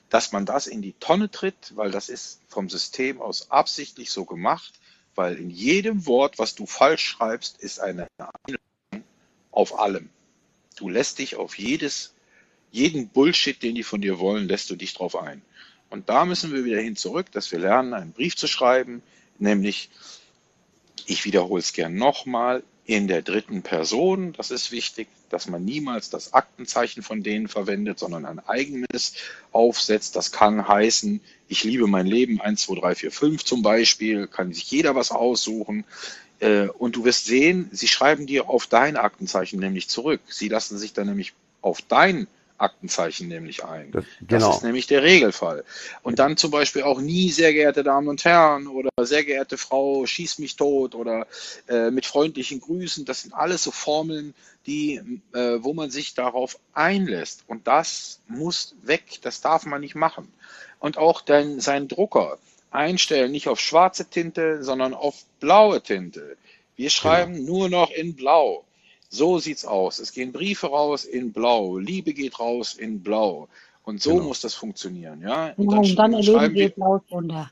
dass 0.09 0.32
man 0.32 0.45
das 0.45 0.67
in 0.67 0.82
die 0.82 0.93
Tonne 1.00 1.32
tritt, 1.32 1.75
weil 1.75 1.91
das 1.91 2.09
ist 2.09 2.41
vom 2.48 2.69
System 2.69 3.22
aus 3.22 3.50
absichtlich 3.50 4.11
so 4.11 4.25
gemacht, 4.25 4.74
weil 5.16 5.35
in 5.35 5.50
jedem 5.50 6.06
Wort, 6.06 6.38
was 6.40 6.56
du 6.56 6.66
falsch 6.66 7.06
schreibst, 7.06 7.59
ist 7.61 7.80
eine 7.80 8.08
Einladung 8.17 9.08
auf 9.51 9.80
allem. 9.80 10.09
Du 10.75 10.90
lässt 10.90 11.19
dich 11.19 11.35
auf 11.35 11.58
jedes, 11.58 12.14
jeden 12.72 13.09
Bullshit, 13.09 13.61
den 13.61 13.75
die 13.75 13.83
von 13.83 14.01
dir 14.01 14.19
wollen, 14.19 14.48
lässt 14.48 14.69
du 14.69 14.75
dich 14.75 14.93
drauf 14.93 15.16
ein. 15.16 15.41
Und 15.92 16.10
da 16.10 16.26
müssen 16.26 16.53
wir 16.53 16.66
wieder 16.66 16.80
hin 16.80 16.95
zurück, 16.95 17.32
dass 17.32 17.52
wir 17.52 17.60
lernen, 17.60 17.94
einen 17.94 18.14
Brief 18.14 18.36
zu 18.36 18.48
schreiben, 18.48 19.03
nämlich, 19.38 19.90
ich 21.06 21.26
wiederhole 21.26 21.60
es 21.60 21.74
gern 21.74 21.95
nochmal, 21.95 22.64
in 22.86 23.08
der 23.08 23.22
dritten 23.22 23.61
Person. 23.61 24.34
Das 24.34 24.52
ist 24.52 24.72
wichtig, 24.72 25.08
dass 25.30 25.48
man 25.48 25.64
niemals 25.64 26.10
das 26.10 26.34
Aktenzeichen 26.34 27.03
von 27.03 27.24
denen 27.24 27.48
verwendet, 27.48 28.00
sondern 28.00 28.26
ein 28.26 28.40
eigenes 28.40 29.14
aufsetzt. 29.52 30.16
Das 30.16 30.32
kann 30.32 30.68
heißen, 30.68 31.22
ich 31.48 31.64
liebe 31.64 31.88
mein 31.88 32.08
Leben 32.08 32.42
1, 32.42 32.64
2, 32.64 32.80
3, 32.80 32.95
4, 32.95 33.11
5 33.11 33.45
zum 33.45 33.61
Beispiel, 33.61 34.28
kann 34.28 34.53
sich 34.53 34.70
jeder 34.72 34.95
was 34.95 35.11
aussuchen. 35.11 35.86
Äh, 36.40 36.68
und 36.68 36.95
du 36.95 37.06
wirst 37.06 37.26
sehen, 37.26 37.70
sie 37.72 37.88
schreiben 37.88 38.26
dir 38.26 38.50
auf 38.50 38.68
dein 38.68 38.98
Aktenzeichen 38.98 39.60
nämlich 39.60 39.88
zurück. 39.88 40.22
Sie 40.28 40.48
lassen 40.48 40.78
sich 40.78 40.94
dann 40.94 41.08
nämlich 41.08 41.34
auf 41.61 41.82
dein 41.82 42.28
nämlich 43.28 43.64
ein. 43.64 43.92
Das, 43.92 44.06
Das 44.22 44.28
genau. 44.28 44.56
ist 44.56 44.64
nämlich 44.64 44.88
der 44.88 45.04
Regelfall. 45.04 45.64
Und 46.04 46.20
dann 46.20 46.38
zum 46.38 46.52
Beispiel 46.52 46.84
auch 46.84 47.00
nie, 47.02 47.32
sehr 47.32 47.54
geehrte 47.54 47.84
Damen 47.84 48.08
und 48.08 48.24
Herren 48.26 48.68
oder 48.68 48.90
sehr 49.02 49.24
geehrte 49.24 49.58
Frau, 49.58 50.06
schieß 50.06 50.40
mich 50.40 50.56
tot 50.56 50.96
oder 50.96 51.28
äh, 51.68 51.92
mit 51.92 52.06
freundlichen 52.06 52.60
Grüßen. 52.60 53.06
Das 53.06 53.22
sind 53.24 53.34
alles 53.34 53.64
so 53.64 53.72
Formeln, 53.72 54.34
die, 54.66 55.02
äh, 55.34 55.58
wo 55.62 55.74
man 55.74 55.90
sich 55.90 56.14
darauf 56.14 56.58
einlässt. 56.74 57.44
Und 57.48 57.68
das 57.68 58.20
muss 58.28 58.76
weg. 58.84 59.04
Das 59.22 59.42
darf 59.42 59.66
man 59.66 59.82
nicht 59.82 59.96
machen. 59.96 60.32
Und 60.80 60.98
auch 60.98 61.22
dein, 61.22 61.60
seinen 61.60 61.88
Drucker 61.88 62.38
einstellen, 62.72 63.32
nicht 63.32 63.48
auf 63.48 63.60
schwarze 63.60 64.06
Tinte, 64.06 64.64
sondern 64.64 64.94
auf 64.94 65.16
blaue 65.40 65.82
Tinte. 65.82 66.38
Wir 66.76 66.90
Genau. 66.90 66.92
schreiben 66.92 67.46
nur 67.46 67.70
noch 67.70 67.92
in 67.92 68.16
Blau. 68.16 68.64
So 69.14 69.40
sieht's 69.40 69.66
aus. 69.66 70.00
Es 70.00 70.14
gehen 70.14 70.32
Briefe 70.32 70.68
raus 70.68 71.04
in 71.04 71.34
Blau. 71.34 71.78
Liebe 71.78 72.14
geht 72.14 72.40
raus 72.40 72.74
in 72.74 73.04
Blau. 73.04 73.50
Und 73.84 74.02
so 74.02 74.12
Genau. 74.14 74.24
muss 74.28 74.40
das 74.42 74.54
funktionieren, 74.54 75.22
ja. 75.22 75.54
Und 75.58 75.68
Genau, 75.68 75.72
dann, 75.82 75.90
und 75.90 75.96
dann 75.98 76.14
erleben 76.14 76.34
schreiben 76.38 76.56
wir 76.56 76.70
blaues 76.70 77.02
Wunder. 77.10 77.52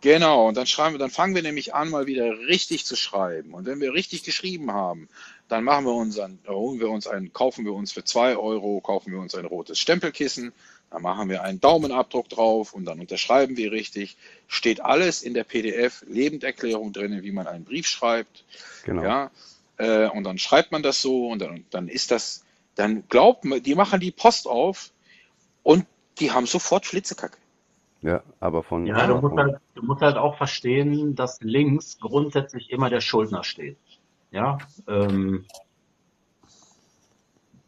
genau, 0.00 0.48
und 0.48 0.56
dann 0.56 0.66
schreiben 0.66 0.94
wir, 0.94 0.98
dann 0.98 1.10
fangen 1.10 1.34
wir 1.36 1.42
nämlich 1.42 1.74
an, 1.74 1.90
mal 1.90 2.06
wieder 2.06 2.30
richtig 2.48 2.84
zu 2.84 2.96
schreiben. 2.96 3.54
Und 3.54 3.66
wenn 3.66 3.80
wir 3.80 3.92
richtig 3.92 4.24
geschrieben 4.24 4.72
haben, 4.72 5.08
dann 5.48 5.62
machen 5.62 5.84
wir 5.84 5.94
unseren, 5.94 6.38
äh, 6.46 6.48
holen 6.50 6.80
wir 6.80 6.88
uns 6.90 7.06
einen, 7.06 7.32
kaufen 7.32 7.64
wir 7.64 7.72
uns 7.74 7.92
für 7.92 8.02
zwei 8.02 8.36
Euro, 8.36 8.80
kaufen 8.80 9.12
wir 9.12 9.20
uns 9.20 9.34
ein 9.36 9.44
rotes 9.44 9.78
Stempelkissen, 9.78 10.52
dann 10.90 11.02
machen 11.02 11.28
wir 11.28 11.42
einen 11.42 11.60
Daumenabdruck 11.60 12.28
drauf 12.28 12.72
und 12.72 12.84
dann 12.86 12.98
unterschreiben 13.00 13.56
wir 13.56 13.70
richtig. 13.72 14.16
Steht 14.48 14.80
alles 14.80 15.22
in 15.22 15.34
der 15.34 15.44
PDF 15.44 16.02
Lebenderklärung 16.08 16.92
drin, 16.92 17.22
wie 17.22 17.32
man 17.32 17.46
einen 17.46 17.64
Brief 17.64 17.86
schreibt. 17.86 18.44
Genau. 18.84 19.02
Ja, 19.02 19.30
äh, 19.78 20.08
und 20.08 20.24
dann 20.24 20.38
schreibt 20.38 20.72
man 20.72 20.82
das 20.82 21.02
so 21.02 21.28
und 21.28 21.40
dann, 21.40 21.64
dann 21.70 21.88
ist 21.88 22.10
das, 22.10 22.44
dann 22.74 23.04
glaubt 23.08 23.44
man, 23.44 23.62
die 23.62 23.74
machen 23.74 24.00
die 24.00 24.10
Post 24.10 24.46
auf 24.46 24.92
und 25.62 25.86
die 26.18 26.30
haben 26.32 26.46
sofort 26.46 26.86
Flitzekacke. 26.86 27.38
Ja, 28.02 28.22
aber 28.40 28.62
von, 28.62 28.86
Ja, 28.86 29.06
du 29.06 29.16
musst 29.16 29.36
halt, 29.36 29.56
du 29.74 29.82
musst 29.82 30.02
halt 30.02 30.16
auch 30.16 30.36
verstehen, 30.36 31.14
dass 31.14 31.40
links 31.40 31.98
grundsätzlich 31.98 32.70
immer 32.70 32.90
der 32.90 33.00
Schuldner 33.00 33.42
steht. 33.42 33.76
Ja, 34.30 34.58
ähm, 34.86 35.44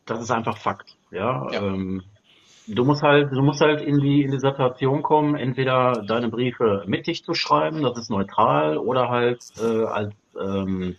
das 0.06 0.20
ist 0.22 0.30
einfach 0.30 0.58
Fakt. 0.58 0.96
Ja, 1.10 1.50
Ja. 1.52 1.62
ähm, 1.62 2.02
du 2.66 2.84
musst 2.84 3.02
halt, 3.02 3.32
du 3.32 3.42
musst 3.42 3.60
halt 3.60 3.80
in 3.80 4.00
die, 4.00 4.22
in 4.22 4.30
die 4.30 4.38
Situation 4.38 5.02
kommen, 5.02 5.34
entweder 5.34 6.02
deine 6.06 6.28
Briefe 6.28 6.84
mittig 6.86 7.24
zu 7.24 7.34
schreiben, 7.34 7.82
das 7.82 7.98
ist 7.98 8.10
neutral, 8.10 8.78
oder 8.78 9.08
halt 9.08 9.42
äh, 9.58 9.84
als, 9.84 10.14
ähm, 10.38 10.96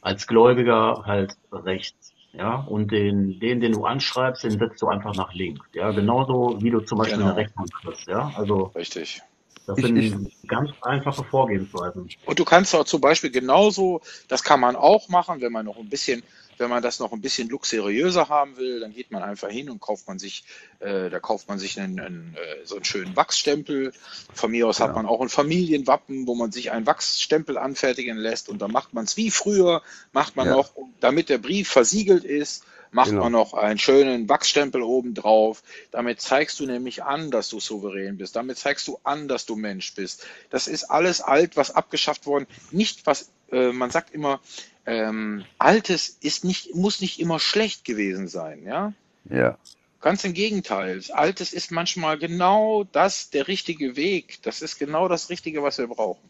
als 0.00 0.26
Gläubiger 0.26 1.02
halt 1.06 1.36
rechts. 1.52 2.12
Ja, 2.32 2.64
und 2.68 2.92
den, 2.92 3.40
den, 3.40 3.60
den 3.60 3.72
du 3.72 3.84
anschreibst, 3.84 4.44
den 4.44 4.56
setzt 4.56 4.80
du 4.80 4.86
einfach 4.86 5.16
nach 5.16 5.34
links. 5.34 5.66
Ja, 5.72 5.90
genauso 5.90 6.58
wie 6.60 6.70
du 6.70 6.80
zum 6.80 6.98
Beispiel 6.98 7.14
eine 7.14 7.24
Genau, 7.24 7.34
Rechnung 7.34 7.66
kriegst. 7.66 8.06
Ja, 8.06 8.32
also 8.36 8.70
richtig. 8.76 9.20
das 9.66 9.78
ich, 9.78 9.84
ich, 9.96 10.10
sind 10.10 10.30
ganz 10.46 10.70
einfache 10.82 11.24
Vorgehensweisen. 11.24 12.08
Und 12.26 12.38
du 12.38 12.44
kannst 12.44 12.72
auch 12.76 12.84
zum 12.84 13.00
Beispiel 13.00 13.30
genauso, 13.30 14.00
das 14.28 14.44
kann 14.44 14.60
man 14.60 14.76
auch 14.76 15.08
machen, 15.08 15.40
wenn 15.40 15.50
man 15.50 15.66
noch 15.66 15.76
ein 15.76 15.88
bisschen, 15.88 16.22
wenn 16.60 16.70
man 16.70 16.82
das 16.82 17.00
noch 17.00 17.12
ein 17.12 17.22
bisschen 17.22 17.48
luxuriöser 17.48 18.28
haben 18.28 18.56
will, 18.58 18.80
dann 18.80 18.92
geht 18.92 19.10
man 19.10 19.22
einfach 19.22 19.48
hin 19.48 19.70
und 19.70 19.80
kauft 19.80 20.06
man 20.06 20.18
sich, 20.18 20.44
äh, 20.78 21.08
da 21.08 21.18
kauft 21.18 21.48
man 21.48 21.58
sich 21.58 21.80
einen, 21.80 21.98
einen, 21.98 22.36
äh, 22.36 22.66
so 22.66 22.76
einen 22.76 22.84
schönen 22.84 23.16
Wachsstempel. 23.16 23.92
Von 24.34 24.50
mir 24.50 24.68
aus 24.68 24.78
hat 24.78 24.88
genau. 24.88 25.02
man 25.02 25.06
auch 25.06 25.22
ein 25.22 25.30
Familienwappen, 25.30 26.26
wo 26.26 26.34
man 26.34 26.52
sich 26.52 26.70
einen 26.70 26.86
Wachsstempel 26.86 27.56
anfertigen 27.56 28.18
lässt 28.18 28.48
und 28.48 28.60
dann 28.60 28.70
macht 28.70 28.92
man 28.92 29.04
es 29.04 29.16
wie 29.16 29.30
früher, 29.30 29.82
macht 30.12 30.36
man 30.36 30.46
Ja, 30.46 30.52
noch, 30.52 30.72
damit 31.00 31.30
der 31.30 31.38
Brief 31.38 31.68
versiegelt 31.68 32.24
ist, 32.24 32.64
macht 32.92 33.12
man 33.12 33.32
genau. 33.32 33.38
noch 33.38 33.54
einen 33.54 33.78
schönen 33.78 34.28
Wachsstempel 34.28 34.82
oben 34.82 35.14
drauf. 35.14 35.62
Damit 35.90 36.20
zeigst 36.20 36.60
du 36.60 36.66
nämlich 36.66 37.02
an, 37.04 37.30
dass 37.30 37.48
du 37.48 37.60
souverän 37.60 38.18
bist. 38.18 38.36
Damit 38.36 38.58
zeigst 38.58 38.86
du 38.88 38.98
an, 39.04 39.28
dass 39.28 39.46
du 39.46 39.56
Mensch 39.56 39.94
bist. 39.94 40.26
Das 40.50 40.66
ist 40.66 40.84
alles 40.84 41.20
alt, 41.20 41.56
was 41.56 41.70
abgeschafft 41.70 42.26
worden. 42.26 42.46
Nicht 42.70 43.06
was, 43.06 43.30
äh, 43.52 43.72
man 43.72 43.90
sagt 43.90 44.12
immer, 44.12 44.40
ähm, 44.86 45.44
Altes 45.58 46.08
ist 46.20 46.44
nicht, 46.44 46.74
muss 46.74 47.00
nicht 47.00 47.20
immer 47.20 47.38
schlecht 47.38 47.84
gewesen 47.84 48.28
sein, 48.28 48.64
ja. 48.64 48.92
Ja, 49.28 49.58
Ganz 50.00 50.24
im 50.24 50.32
Gegenteil. 50.32 51.02
Altes 51.12 51.52
ist 51.52 51.70
manchmal 51.70 52.16
genau 52.18 52.84
das, 52.84 53.28
der 53.30 53.48
richtige 53.48 53.96
Weg. 53.96 54.38
Das 54.42 54.62
ist 54.62 54.78
genau 54.78 55.08
das 55.08 55.28
Richtige, 55.28 55.62
was 55.62 55.76
wir 55.78 55.88
brauchen. 55.88 56.28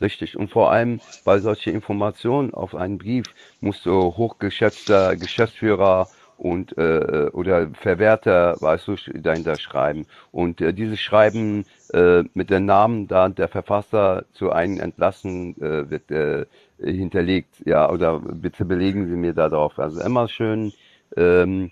richtig. 0.00 0.36
Und 0.36 0.50
vor 0.50 0.70
allem, 0.72 1.00
weil 1.24 1.40
solche 1.40 1.70
Informationen 1.70 2.52
auf 2.52 2.74
einen 2.74 2.98
Brief 2.98 3.24
musst 3.60 3.86
du 3.86 3.92
hochgeschätzter 4.16 5.16
Geschäftsführer 5.16 6.08
und 6.36 6.76
äh, 6.76 7.30
oder 7.32 7.70
Verwerter, 7.74 8.56
weißt 8.60 8.88
du, 8.88 8.96
dahinter 9.14 9.58
schreiben. 9.58 10.06
Und 10.32 10.60
äh, 10.60 10.74
dieses 10.74 11.00
Schreiben 11.00 11.64
äh, 11.94 12.24
mit 12.34 12.50
dem 12.50 12.66
Namen 12.66 13.08
da 13.08 13.28
der 13.28 13.48
Verfasser 13.48 14.24
zu 14.32 14.50
einem 14.50 14.80
entlassen 14.80 15.56
äh, 15.62 15.88
wird 15.88 16.10
äh, 16.10 16.46
hinterlegt. 16.84 17.62
Ja, 17.64 17.90
oder 17.90 18.18
bitte 18.20 18.64
belegen 18.64 19.08
Sie 19.08 19.16
mir 19.16 19.32
da 19.32 19.48
drauf. 19.48 19.78
Also 19.78 20.00
immer 20.00 20.28
schön 20.28 20.72
ähm, 21.16 21.70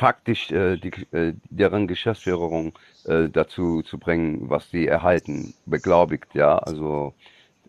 faktisch 0.00 0.50
äh, 0.50 0.78
die, 0.78 0.90
äh, 1.12 1.34
deren 1.50 1.86
Geschäftsführung 1.86 2.72
äh, 3.04 3.28
dazu 3.28 3.82
zu 3.82 3.98
bringen, 3.98 4.48
was 4.48 4.70
sie 4.70 4.86
erhalten, 4.86 5.52
beglaubigt, 5.66 6.34
ja, 6.34 6.58
also 6.58 7.12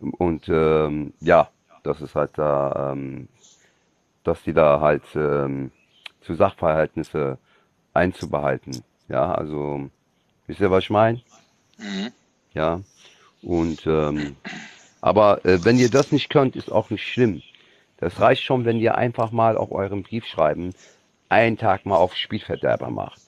und 0.00 0.48
ähm, 0.48 1.12
ja, 1.20 1.50
das 1.82 2.00
ist 2.00 2.14
halt 2.14 2.32
da, 2.36 2.92
ähm, 2.92 3.28
dass 4.24 4.42
die 4.42 4.54
da 4.54 4.80
halt 4.80 5.02
ähm, 5.14 5.72
zu 6.22 6.34
Sachverhältnisse 6.34 7.38
einzubehalten, 7.92 8.82
ja, 9.08 9.34
also 9.34 9.90
wisst 10.46 10.60
ihr, 10.60 10.70
was 10.70 10.84
ich 10.84 10.90
meine? 10.90 11.20
Mhm. 11.78 12.12
Ja, 12.54 12.80
und 13.42 13.86
ähm, 13.86 14.36
aber 15.02 15.44
äh, 15.44 15.62
wenn 15.64 15.78
ihr 15.78 15.90
das 15.90 16.12
nicht 16.12 16.30
könnt, 16.30 16.56
ist 16.56 16.72
auch 16.72 16.88
nicht 16.88 17.06
schlimm. 17.06 17.42
Das 17.98 18.20
reicht 18.20 18.44
schon, 18.44 18.64
wenn 18.64 18.78
ihr 18.78 18.94
einfach 18.96 19.32
mal 19.32 19.58
auf 19.58 19.70
eurem 19.70 20.04
Brief 20.04 20.24
schreiben, 20.24 20.72
einen 21.28 21.58
Tag 21.58 21.84
mal 21.84 21.96
auf 21.96 22.14
Spielverderber 22.14 22.90
macht. 22.90 23.20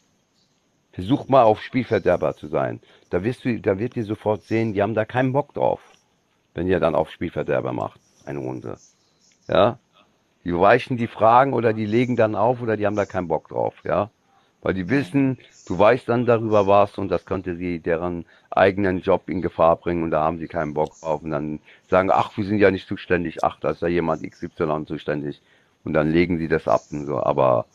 Versucht 0.93 1.28
mal 1.28 1.43
auf 1.43 1.61
Spielverderber 1.61 2.36
zu 2.36 2.47
sein. 2.47 2.81
Da 3.11 3.25
wirst 3.25 3.44
du, 3.44 3.61
da 3.61 3.78
wird 3.78 3.97
ihr 3.97 4.05
sofort 4.05 4.44
sehen, 4.44 4.73
die 4.73 4.83
haben 4.83 4.94
da 4.94 5.05
keinen 5.05 5.33
Bock 5.33 5.53
drauf, 5.53 5.81
wenn 6.55 6.69
ihr 6.69 6.78
dann 6.81 6.94
auf 6.94 7.11
Spielverderber 7.11 7.73
macht, 7.73 8.01
eine 8.25 8.39
Runde. 8.39 8.78
Ja, 9.49 9.78
die 10.44 10.55
weichen 10.57 10.97
die 10.97 11.09
Fragen 11.09 11.55
oder 11.55 11.73
die 11.73 11.86
legen 11.86 12.15
dann 12.15 12.36
auf 12.36 12.62
oder 12.62 12.77
die 12.77 12.86
haben 12.86 12.97
da 12.97 13.05
keinen 13.05 13.28
Bock 13.28 13.49
drauf, 13.49 13.75
ja. 13.85 14.11
Weil 14.65 14.73
die 14.73 14.89
wissen, 14.89 15.39
du 15.67 15.78
weißt 15.78 16.09
dann 16.09 16.25
darüber 16.25 16.67
was 16.67 16.97
und 16.97 17.10
das 17.10 17.26
könnte 17.26 17.55
sie 17.55 17.81
deren 17.81 18.25
eigenen 18.51 19.02
Job 19.02 19.28
in 19.28 19.43
Gefahr 19.43 19.76
bringen 19.76 20.02
und 20.02 20.10
da 20.10 20.25
haben 20.25 20.39
sie 20.39 20.49
keinen 20.49 20.73
Bock 20.73 20.99
drauf 21.01 21.23
und 21.23 21.33
dann 21.33 21.60
sagen, 21.91 22.10
ach, 22.10 22.34
wir 22.39 22.47
sind 22.47 22.59
ja 22.59 22.70
nicht 22.70 22.89
zuständig, 22.89 23.44
ach, 23.44 23.59
da 23.60 23.70
ist 23.70 23.83
ja 23.83 23.89
jemand 23.89 24.23
XY 24.23 24.86
zuständig 24.86 25.43
und 25.84 25.93
dann 25.93 26.10
legen 26.10 26.39
sie 26.39 26.49
das 26.49 26.67
ab 26.67 26.81
und 26.91 27.05
so. 27.05 27.23
Aber 27.23 27.67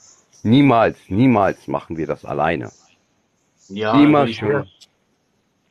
niemals, 0.41 0.97
niemals 1.09 1.67
machen 1.67 1.95
wir 1.95 2.07
das 2.07 2.25
alleine. 2.25 2.71
Ja, 3.67 3.93
Immer 4.01 4.21
also 4.21 4.63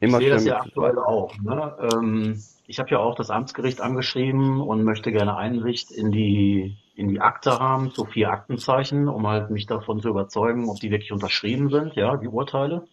ich 0.00 0.10
sehe 0.10 0.10
schön, 0.10 0.10
Ich 0.10 0.10
immer 0.10 0.18
sehe 0.18 0.30
das 0.30 0.44
ja 0.44 0.60
aktuell 0.60 0.98
auch. 0.98 1.36
Ne? 1.38 1.76
Ähm, 1.80 2.42
ich 2.66 2.78
habe 2.78 2.90
ja 2.90 2.98
auch 2.98 3.14
das 3.14 3.30
Amtsgericht 3.30 3.80
angeschrieben 3.80 4.60
und 4.60 4.84
möchte 4.84 5.12
gerne 5.12 5.36
Einsicht 5.36 5.90
in 5.90 6.12
die 6.12 6.76
in 6.94 7.08
die 7.08 7.20
Akte 7.20 7.58
haben 7.58 7.92
zu 7.92 8.04
vier 8.06 8.30
Aktenzeichen, 8.30 9.08
um 9.08 9.26
halt 9.26 9.50
mich 9.50 9.66
davon 9.66 10.00
zu 10.00 10.08
überzeugen, 10.08 10.68
ob 10.68 10.80
die 10.80 10.90
wirklich 10.90 11.12
unterschrieben 11.12 11.70
sind, 11.70 11.94
ja, 11.94 12.16
die 12.16 12.26
Urteile. 12.26 12.88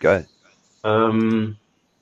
Geil. 0.00 0.28
Ähm, 0.84 1.56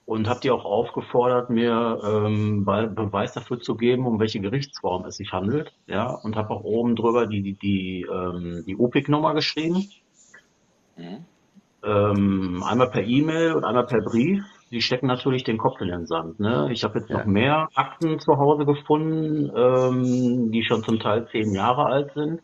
und 0.07 0.29
habe 0.29 0.41
die 0.41 0.51
auch 0.51 0.65
aufgefordert, 0.65 1.51
mir 1.51 2.01
ähm, 2.05 2.65
Be- 2.65 2.89
Beweis 2.89 3.33
dafür 3.33 3.61
zu 3.61 3.77
geben, 3.77 4.07
um 4.07 4.19
welche 4.21 4.41
Gerichtsform 4.41 5.05
es 5.05 5.17
sich 5.17 5.33
handelt, 5.33 5.73
ja, 5.87 6.11
und 6.11 6.37
habe 6.37 6.51
auch 6.51 6.65
oben 6.65 6.97
drüber 6.97 7.27
die 7.27 7.43
die 7.43 7.55
die, 7.55 8.07
ähm, 8.13 8.65
die 8.67 8.77
UPIC-Nummer 8.77 9.35
geschrieben. 9.35 9.89
Mhm. 10.97 11.25
Ähm, 11.85 12.63
einmal 12.65 12.91
per 12.91 13.05
E-Mail 13.05 13.53
und 13.53 13.65
einmal 13.65 13.87
per 13.87 14.01
Brief. 14.01 14.43
Die 14.71 14.83
stecken 14.83 15.07
natürlich 15.07 15.45
den 15.45 15.59
Kopf 15.59 15.81
in 15.81 15.89
den 15.89 16.07
Sand. 16.07 16.41
Ne? 16.41 16.69
Ich 16.73 16.83
habe 16.83 16.99
jetzt 16.99 17.11
noch 17.11 17.21
Ja, 17.21 17.27
mehr 17.27 17.69
Akten 17.75 18.19
zu 18.19 18.37
Hause 18.37 18.65
gefunden, 18.67 19.53
ähm, 19.55 20.51
die 20.51 20.65
schon 20.65 20.83
zum 20.83 20.99
Teil 20.99 21.29
zehn 21.31 21.55
Jahre 21.55 21.87
alt 21.87 22.13
sind. 22.15 22.41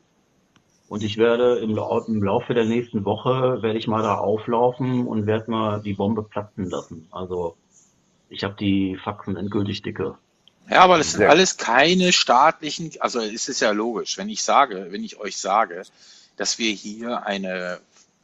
Und 0.88 1.02
ich 1.02 1.16
werde 1.16 1.58
im, 1.58 1.74
Lau 1.74 2.04
im 2.06 2.22
Laufe 2.22 2.54
der 2.54 2.66
nächsten 2.66 3.04
Woche 3.04 3.62
werde 3.62 3.78
ich 3.78 3.88
mal 3.88 4.02
da 4.02 4.18
auflaufen 4.18 5.06
und 5.06 5.26
werde 5.26 5.50
mal 5.50 5.80
die 5.80 5.94
Bombe 5.94 6.22
platzen 6.22 6.68
lassen. 6.68 7.08
Also 7.10 7.56
ich 8.28 8.44
habe 8.44 8.54
die 8.60 8.98
Faxen 9.02 9.36
endgültig 9.36 9.82
dicke. 9.82 10.16
Ja, 10.70 10.82
aber 10.82 10.98
das 10.98 11.12
sind 11.12 11.20
Sehr 11.20 11.30
alles 11.30 11.56
keine 11.56 12.12
staatlichen, 12.12 12.90
also 13.00 13.20
es 13.20 13.48
ist 13.48 13.60
ja 13.60 13.72
logisch, 13.72 14.16
wenn 14.16 14.28
ich 14.28 14.42
sage, 14.42 14.88
wenn 14.90 15.02
ich 15.02 15.18
euch 15.18 15.36
sage, 15.36 15.82
dass 16.36 16.58
wir 16.58 16.70
hier 16.70 17.26
eine 17.26 17.80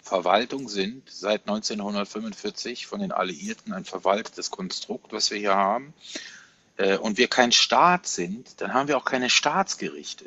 Verwaltung 0.09 0.71
sind, 0.71 1.03
seit 1.11 1.43
1945 1.43 2.87
von 2.87 3.01
den 3.01 3.13
Alliierten 3.13 3.75
ein 3.75 3.85
verwaltetes 3.85 4.51
Konstrukt, 4.51 5.13
was 5.13 5.31
wir 5.31 5.39
hier 5.39 5.55
haben, 5.55 5.93
äh, 6.79 6.97
und 6.97 7.19
wir 7.19 7.29
kein 7.29 7.53
Staat 7.53 8.07
sind, 8.07 8.61
dann 8.63 8.73
haben 8.73 8.89
wir 8.89 8.97
auch 8.97 9.05
keine 9.05 9.29
Staatsgerichte. 9.29 10.25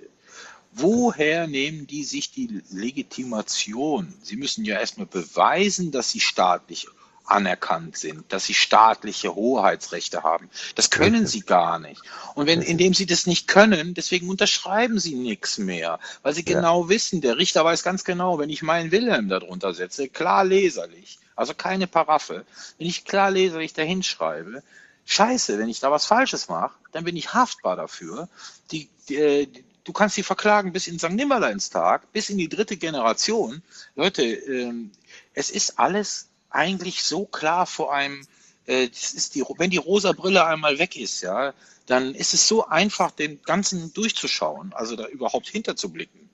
Woher 0.72 1.48
nehmen 1.48 1.88
die 1.88 2.04
sich 2.04 2.32
die 2.32 2.62
Legitimation? 2.70 4.14
Sie 4.22 4.36
müssen 4.36 4.64
ja 4.66 4.80
erstmal 4.80 5.08
beweisen, 5.08 5.92
dass 5.92 6.12
sie 6.12 6.22
staatlich 6.22 6.88
anerkannt 7.26 7.98
sind, 7.98 8.32
dass 8.34 8.46
sie 8.46 8.54
staatliche 8.54 9.36
Hoheitsrechte 9.36 10.24
haben. 10.24 10.50
Das 10.76 10.90
können 10.90 11.28
sie 11.28 11.42
gar 11.42 11.80
nicht. 11.80 12.02
Und 12.36 12.48
wenn, 12.48 12.62
indem 12.62 12.94
sie 12.94 13.06
das 13.06 13.26
nicht 13.28 13.48
können, 13.48 13.94
deswegen 13.94 14.30
unterschreiben 14.30 15.00
sie 15.00 15.16
nichts 15.16 15.58
mehr, 15.58 16.00
weil 16.24 16.34
sie 16.34 16.44
Ja. 16.46 16.56
genau 16.56 16.90
wissen, 16.90 17.22
der 17.22 17.38
Richter 17.38 17.64
weiß 17.64 17.84
ganz 17.84 18.04
genau, 18.04 18.40
wenn 18.40 18.50
ich 18.50 18.62
meinen 18.64 18.92
Wilhelm 18.92 19.30
darunter 19.30 19.74
setze, 19.74 20.10
klar 20.10 20.44
leserlich, 20.44 21.20
also 21.36 21.54
keine 21.54 21.88
Paraffe, 21.88 22.46
wenn 22.78 22.88
ich 22.88 23.06
klar 23.06 23.32
leserlich 23.32 23.74
dahin 23.74 24.04
schreibe, 24.04 24.64
scheiße, 25.06 25.58
wenn 25.58 25.70
ich 25.70 25.80
da 25.80 25.92
was 25.92 26.06
Falsches 26.06 26.50
mache, 26.50 26.76
dann 26.92 27.04
bin 27.04 27.16
ich 27.16 27.34
haftbar 27.34 27.76
dafür. 27.76 28.30
Die, 28.72 28.90
die, 29.10 29.16
äh, 29.16 29.48
du 29.84 29.94
kannst 29.94 30.16
sie 30.16 30.24
verklagen 30.24 30.74
bis 30.74 30.88
in 30.88 31.00
St. 31.00 31.10
Nimmerleinstag, 31.12 32.12
bis 32.14 32.30
in 32.30 32.38
die 32.38 32.50
dritte 32.50 32.78
Generation. 32.78 33.62
Leute, 33.96 34.24
ähm, 34.24 34.92
es 35.34 35.50
ist 35.50 35.80
alles 35.80 36.28
eigentlich 36.52 37.04
so 37.04 37.26
klar 37.26 37.66
vor 37.66 37.94
einem, 37.94 38.26
äh, 38.66 38.88
das 38.88 39.14
ist 39.14 39.36
die, 39.36 39.44
wenn 39.58 39.70
die 39.70 39.78
rosa 39.78 40.12
Brille 40.12 40.46
einmal 40.46 40.80
weg 40.80 40.96
ist, 40.96 41.22
ja, 41.22 41.54
dann 41.86 42.14
ist 42.14 42.34
es 42.34 42.48
so 42.48 42.68
einfach, 42.68 43.12
den 43.12 43.42
Ganzen 43.44 43.94
durchzuschauen, 43.94 44.74
also 44.74 44.96
da 44.96 45.08
überhaupt 45.08 45.48
hinterzublicken. 45.48 46.30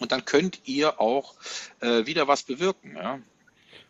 Und 0.00 0.12
dann 0.12 0.24
könnt 0.24 0.60
ihr 0.64 1.00
auch 1.00 1.34
äh, 1.80 2.06
wieder 2.06 2.28
was 2.28 2.42
bewirken, 2.42 2.96
ja. 2.96 3.18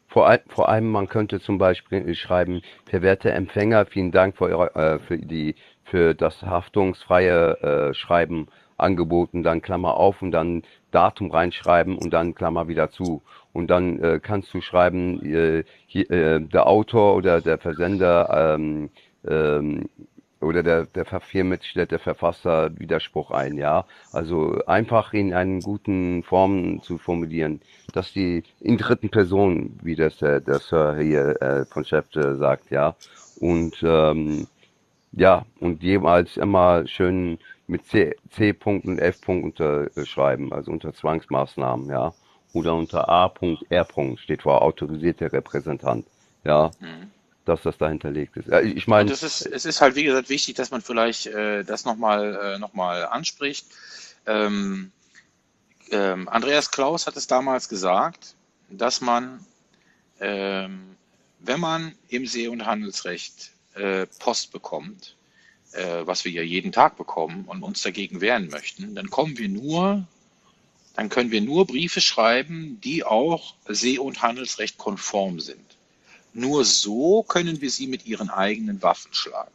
Vor, 0.06 0.28
all, 0.28 0.42
vor 0.48 0.68
allem, 0.68 0.90
man 0.90 1.08
könnte 1.08 1.40
zum 1.40 1.58
Beispiel 1.58 2.14
schreiben, 2.14 2.62
verwehrte 2.84 3.32
Empfänger, 3.32 3.86
vielen 3.86 4.12
Dank 4.12 4.36
für, 4.36 4.44
eure, 4.44 4.74
äh, 4.74 4.98
für, 5.00 5.18
die, 5.18 5.56
für 5.84 6.14
das 6.14 6.42
haftungsfreie 6.42 7.90
äh, 7.90 7.94
Schreiben 7.94 8.46
angeboten, 8.76 9.42
dann 9.42 9.62
Klammer 9.62 9.94
auf 9.94 10.22
und 10.22 10.30
dann 10.30 10.62
Datum 10.90 11.30
reinschreiben 11.30 11.98
und 11.98 12.10
dann 12.10 12.34
Klammer 12.34 12.68
wieder 12.68 12.90
zu. 12.90 13.22
Und 13.54 13.68
dann 13.68 14.00
äh, 14.02 14.20
kannst 14.22 14.52
du 14.52 14.60
schreiben, 14.60 15.24
äh, 15.24 15.64
hier, 15.86 16.10
äh, 16.10 16.40
der 16.40 16.66
Autor 16.66 17.16
oder 17.16 17.40
der 17.40 17.56
Versender 17.56 18.56
ähm, 18.56 18.90
ähm, 19.26 19.88
oder 20.40 20.62
der, 20.62 20.86
der 20.86 21.04
Verfirmet 21.04 21.64
stellt 21.64 21.92
der 21.92 22.00
Verfasser 22.00 22.70
Widerspruch 22.78 23.30
ein, 23.30 23.56
ja. 23.56 23.86
Also 24.12 24.60
einfach 24.66 25.14
in 25.14 25.32
einen 25.32 25.60
guten 25.60 26.24
Formen 26.24 26.82
zu 26.82 26.98
formulieren, 26.98 27.60
dass 27.92 28.12
die 28.12 28.42
in 28.60 28.76
dritten 28.76 29.08
Person, 29.08 29.78
wie 29.82 29.94
das 29.94 30.18
der, 30.18 30.40
der 30.40 30.58
Sir 30.58 30.96
hier 31.00 31.40
äh, 31.40 31.64
von 31.64 31.84
Chef 31.84 32.06
sagt, 32.12 32.70
ja. 32.72 32.96
Und 33.40 33.82
ähm, 33.84 34.48
ja, 35.12 35.46
und 35.60 35.82
jeweils 35.84 36.36
immer 36.36 36.86
schön 36.88 37.38
mit 37.68 37.86
C, 37.86 38.16
C 38.30 38.52
Punkt 38.52 38.86
und 38.86 38.98
F 38.98 39.20
Punkt 39.20 39.60
unterschreiben, 39.60 40.52
also 40.52 40.72
unter 40.72 40.92
Zwangsmaßnahmen, 40.92 41.88
ja. 41.88 42.12
Oder 42.54 42.74
unter 42.74 43.08
A 43.08 43.28
Punkt 43.28 43.64
R 43.68 43.84
Punkt 43.84 44.20
steht 44.20 44.42
vor 44.42 44.62
autorisierter 44.62 45.32
Repräsentant, 45.32 46.06
ja, 46.44 46.70
Mhm. 46.78 47.10
dass 47.44 47.62
das 47.62 47.76
dahinterlegt 47.76 48.36
ist. 48.36 48.48
Ja, 48.48 48.60
ich 48.60 48.86
meine, 48.86 49.10
es 49.12 49.22
ist, 49.22 49.44
es 49.44 49.64
ist 49.66 49.80
halt, 49.80 49.96
wie 49.96 50.04
gesagt, 50.04 50.28
wichtig, 50.30 50.54
dass 50.54 50.70
man 50.70 50.80
vielleicht 50.80 51.26
äh, 51.26 51.64
das 51.64 51.84
nochmal 51.84 52.54
äh, 52.54 52.58
noch 52.58 52.72
mal 52.72 53.06
anspricht. 53.06 53.66
Ähm, 54.26 54.92
ähm, 55.90 56.28
Andreas 56.28 56.70
Klaus 56.70 57.06
hat 57.06 57.16
es 57.16 57.26
damals 57.26 57.68
gesagt, 57.68 58.36
dass 58.70 59.00
man, 59.00 59.44
ähm, 60.20 60.96
wenn 61.40 61.60
man 61.60 61.94
im 62.08 62.26
See- 62.26 62.48
und 62.48 62.64
Handelsrecht 62.64 63.50
äh, 63.74 64.06
Post 64.20 64.52
bekommt, 64.52 65.16
äh, 65.72 66.06
was 66.06 66.24
wir 66.24 66.30
ja 66.30 66.42
jeden 66.42 66.70
Tag 66.70 66.96
bekommen 66.96 67.44
und 67.46 67.64
uns 67.64 67.82
dagegen 67.82 68.20
wehren 68.20 68.48
möchten, 68.48 68.94
dann 68.94 69.10
kommen 69.10 69.36
wir 69.36 69.48
nur, 69.48 70.06
dann 70.94 71.08
können 71.08 71.30
wir 71.30 71.40
nur 71.40 71.66
Briefe 71.66 72.00
schreiben, 72.00 72.80
die 72.82 73.04
auch 73.04 73.54
See- 73.66 73.98
und 73.98 74.22
Handelsrecht 74.22 74.78
konform 74.78 75.40
sind. 75.40 75.76
Nur 76.32 76.64
so 76.64 77.22
können 77.22 77.60
wir 77.60 77.70
sie 77.70 77.86
mit 77.86 78.06
ihren 78.06 78.30
eigenen 78.30 78.82
Waffen 78.82 79.12
schlagen. 79.12 79.50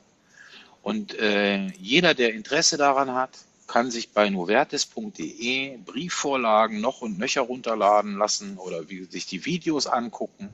Und 0.81 1.13
äh, 1.19 1.67
jeder, 1.77 2.13
der 2.13 2.33
Interesse 2.33 2.77
daran 2.77 3.13
hat, 3.13 3.31
kann 3.67 3.91
sich 3.91 4.09
bei 4.09 4.29
novertis.de 4.29 5.77
Briefvorlagen 5.77 6.81
noch 6.81 7.01
und 7.01 7.19
nöcher 7.19 7.41
runterladen 7.41 8.17
lassen 8.17 8.57
oder 8.57 8.89
wie, 8.89 9.03
sich 9.03 9.27
die 9.27 9.45
Videos 9.45 9.87
angucken 9.87 10.49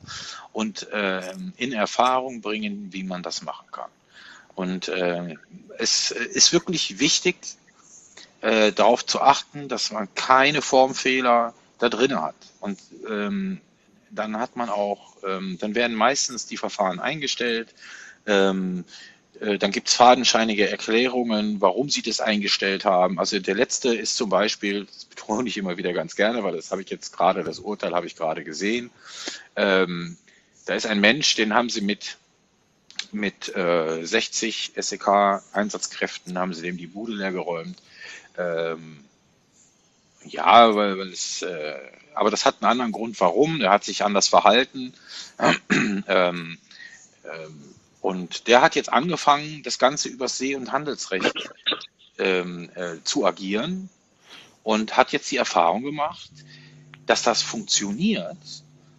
und 0.52 0.90
äh, 0.92 1.32
in 1.56 1.72
Erfahrung 1.72 2.42
bringen, 2.42 2.88
wie 2.92 3.04
man 3.04 3.22
das 3.22 3.42
machen 3.42 3.66
kann. 3.72 3.90
Und 4.54 4.88
äh, 4.88 5.34
es 5.78 6.10
ist 6.10 6.52
wirklich 6.52 6.98
wichtig, 6.98 7.36
äh, 8.46 8.72
darauf 8.72 9.04
zu 9.04 9.20
achten, 9.20 9.68
dass 9.68 9.90
man 9.90 10.08
keine 10.14 10.62
Formfehler 10.62 11.52
da 11.80 11.88
drin 11.88 12.20
hat. 12.20 12.36
Und 12.60 12.78
ähm, 13.10 13.60
dann 14.10 14.38
hat 14.38 14.54
man 14.54 14.68
auch, 14.68 15.16
ähm, 15.26 15.58
dann 15.60 15.74
werden 15.74 15.96
meistens 15.96 16.46
die 16.46 16.56
Verfahren 16.56 17.00
eingestellt. 17.00 17.74
Ähm, 18.24 18.84
äh, 19.40 19.58
dann 19.58 19.72
gibt 19.72 19.88
es 19.88 19.94
fadenscheinige 19.94 20.70
Erklärungen, 20.70 21.60
warum 21.60 21.90
sie 21.90 22.02
das 22.02 22.20
eingestellt 22.20 22.84
haben. 22.84 23.18
Also 23.18 23.40
der 23.40 23.56
letzte 23.56 23.92
ist 23.92 24.16
zum 24.16 24.30
Beispiel, 24.30 24.84
das 24.84 25.06
betone 25.06 25.48
ich 25.48 25.56
immer 25.56 25.76
wieder 25.76 25.92
ganz 25.92 26.14
gerne, 26.14 26.44
weil 26.44 26.54
das 26.54 26.70
habe 26.70 26.82
ich 26.82 26.88
jetzt 26.88 27.16
gerade, 27.16 27.42
das 27.42 27.58
Urteil 27.58 27.94
habe 27.96 28.06
ich 28.06 28.14
gerade 28.14 28.44
gesehen. 28.44 28.90
Ähm, 29.56 30.16
da 30.66 30.74
ist 30.74 30.86
ein 30.86 31.00
Mensch, 31.00 31.34
den 31.34 31.52
haben 31.52 31.68
sie 31.68 31.80
mit 31.80 32.16
mit 33.12 33.54
äh, 33.54 34.04
60 34.04 34.72
SEK-Einsatzkräften 34.76 36.38
haben 36.38 36.54
sie 36.54 36.62
dem 36.62 36.76
die 36.76 36.86
Bude 36.86 37.12
leer 37.12 37.32
geräumt. 37.32 37.78
Ähm, 38.38 39.04
ja, 40.24 40.74
weil, 40.74 40.98
weil 40.98 41.08
es, 41.08 41.42
äh, 41.42 41.76
aber 42.14 42.30
das 42.30 42.44
hat 42.44 42.56
einen 42.60 42.70
anderen 42.70 42.92
Grund, 42.92 43.20
warum. 43.20 43.60
Er 43.60 43.70
hat 43.70 43.84
sich 43.84 44.04
anders 44.04 44.28
verhalten. 44.28 44.92
ähm, 45.70 46.04
ähm, 46.08 46.58
und 48.00 48.46
der 48.46 48.62
hat 48.62 48.74
jetzt 48.76 48.92
angefangen, 48.92 49.62
das 49.62 49.78
Ganze 49.78 50.08
über 50.08 50.28
See- 50.28 50.54
und 50.54 50.72
Handelsrecht 50.72 51.50
ähm, 52.18 52.70
äh, 52.74 53.02
zu 53.04 53.26
agieren 53.26 53.88
und 54.62 54.96
hat 54.96 55.12
jetzt 55.12 55.30
die 55.30 55.36
Erfahrung 55.36 55.82
gemacht, 55.82 56.30
dass 57.06 57.22
das 57.22 57.42
funktioniert. 57.42 58.36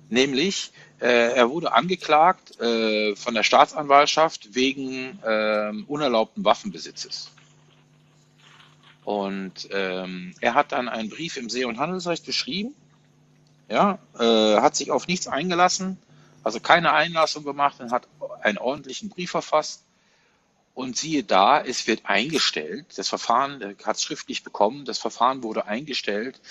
Nämlich, 0.10 0.72
äh, 1.00 1.34
er 1.34 1.50
wurde 1.50 1.74
angeklagt 1.74 2.60
äh, 2.60 3.16
von 3.16 3.34
der 3.34 3.44
Staatsanwaltschaft 3.44 4.56
wegen 4.56 5.20
ähm, 5.26 5.86
unerlaubten 5.88 6.46
Waffenbesitzes. 6.46 7.32
Und 9.08 9.70
ähm, 9.72 10.34
er 10.42 10.54
hat 10.54 10.74
dann 10.74 10.90
einen 10.90 11.08
Brief 11.08 11.38
im 11.38 11.50
See- 11.50 11.64
und 11.64 11.80
Handelsrecht 11.80 12.26
geschrieben, 12.26 12.76
ja, 13.70 14.00
äh, 14.20 14.60
hat 14.60 14.76
sich 14.76 14.92
auf 14.92 15.08
nichts 15.08 15.30
eingelassen, 15.30 15.98
also 16.44 16.60
keine 16.60 16.92
Einlassung 16.92 17.46
gemacht 17.46 17.80
und 17.80 17.94
hat 17.94 18.06
einen 18.42 18.58
ordentlichen 18.58 19.08
Brief 19.08 19.32
verfasst. 19.32 19.82
Und 20.74 20.98
siehe 20.98 21.24
da, 21.24 21.62
es 21.62 21.88
wird 21.88 22.02
eingestellt. 22.04 22.86
Das 22.98 23.08
Verfahren, 23.08 23.62
er 23.62 23.76
hat 23.86 23.96
es 23.96 24.04
schriftlich 24.04 24.44
bekommen, 24.44 24.84
das 24.84 24.98
Verfahren 24.98 25.42
wurde 25.42 25.68
eingestellt 25.68 26.42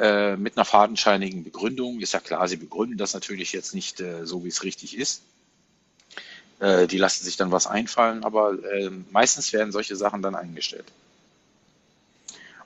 äh, 0.00 0.34
mit 0.34 0.56
einer 0.56 0.64
fadenscheinigen 0.64 1.44
Begründung. 1.44 2.00
Ist 2.00 2.12
ja 2.14 2.18
klar, 2.18 2.48
sie 2.48 2.56
begründen 2.56 2.98
das 2.98 3.14
natürlich 3.14 3.52
jetzt 3.52 3.72
nicht 3.72 4.00
äh, 4.00 4.26
so, 4.26 4.44
wie 4.44 4.48
es 4.48 4.64
richtig 4.64 4.98
ist. 4.98 5.22
Äh, 6.58 6.88
die 6.88 6.98
lassen 6.98 7.22
sich 7.22 7.36
dann 7.36 7.52
was 7.52 7.68
einfallen, 7.68 8.24
aber 8.24 8.54
äh, 8.64 8.90
meistens 9.12 9.52
werden 9.52 9.70
solche 9.70 9.94
Sachen 9.94 10.22
dann 10.22 10.34
eingestellt. 10.34 10.86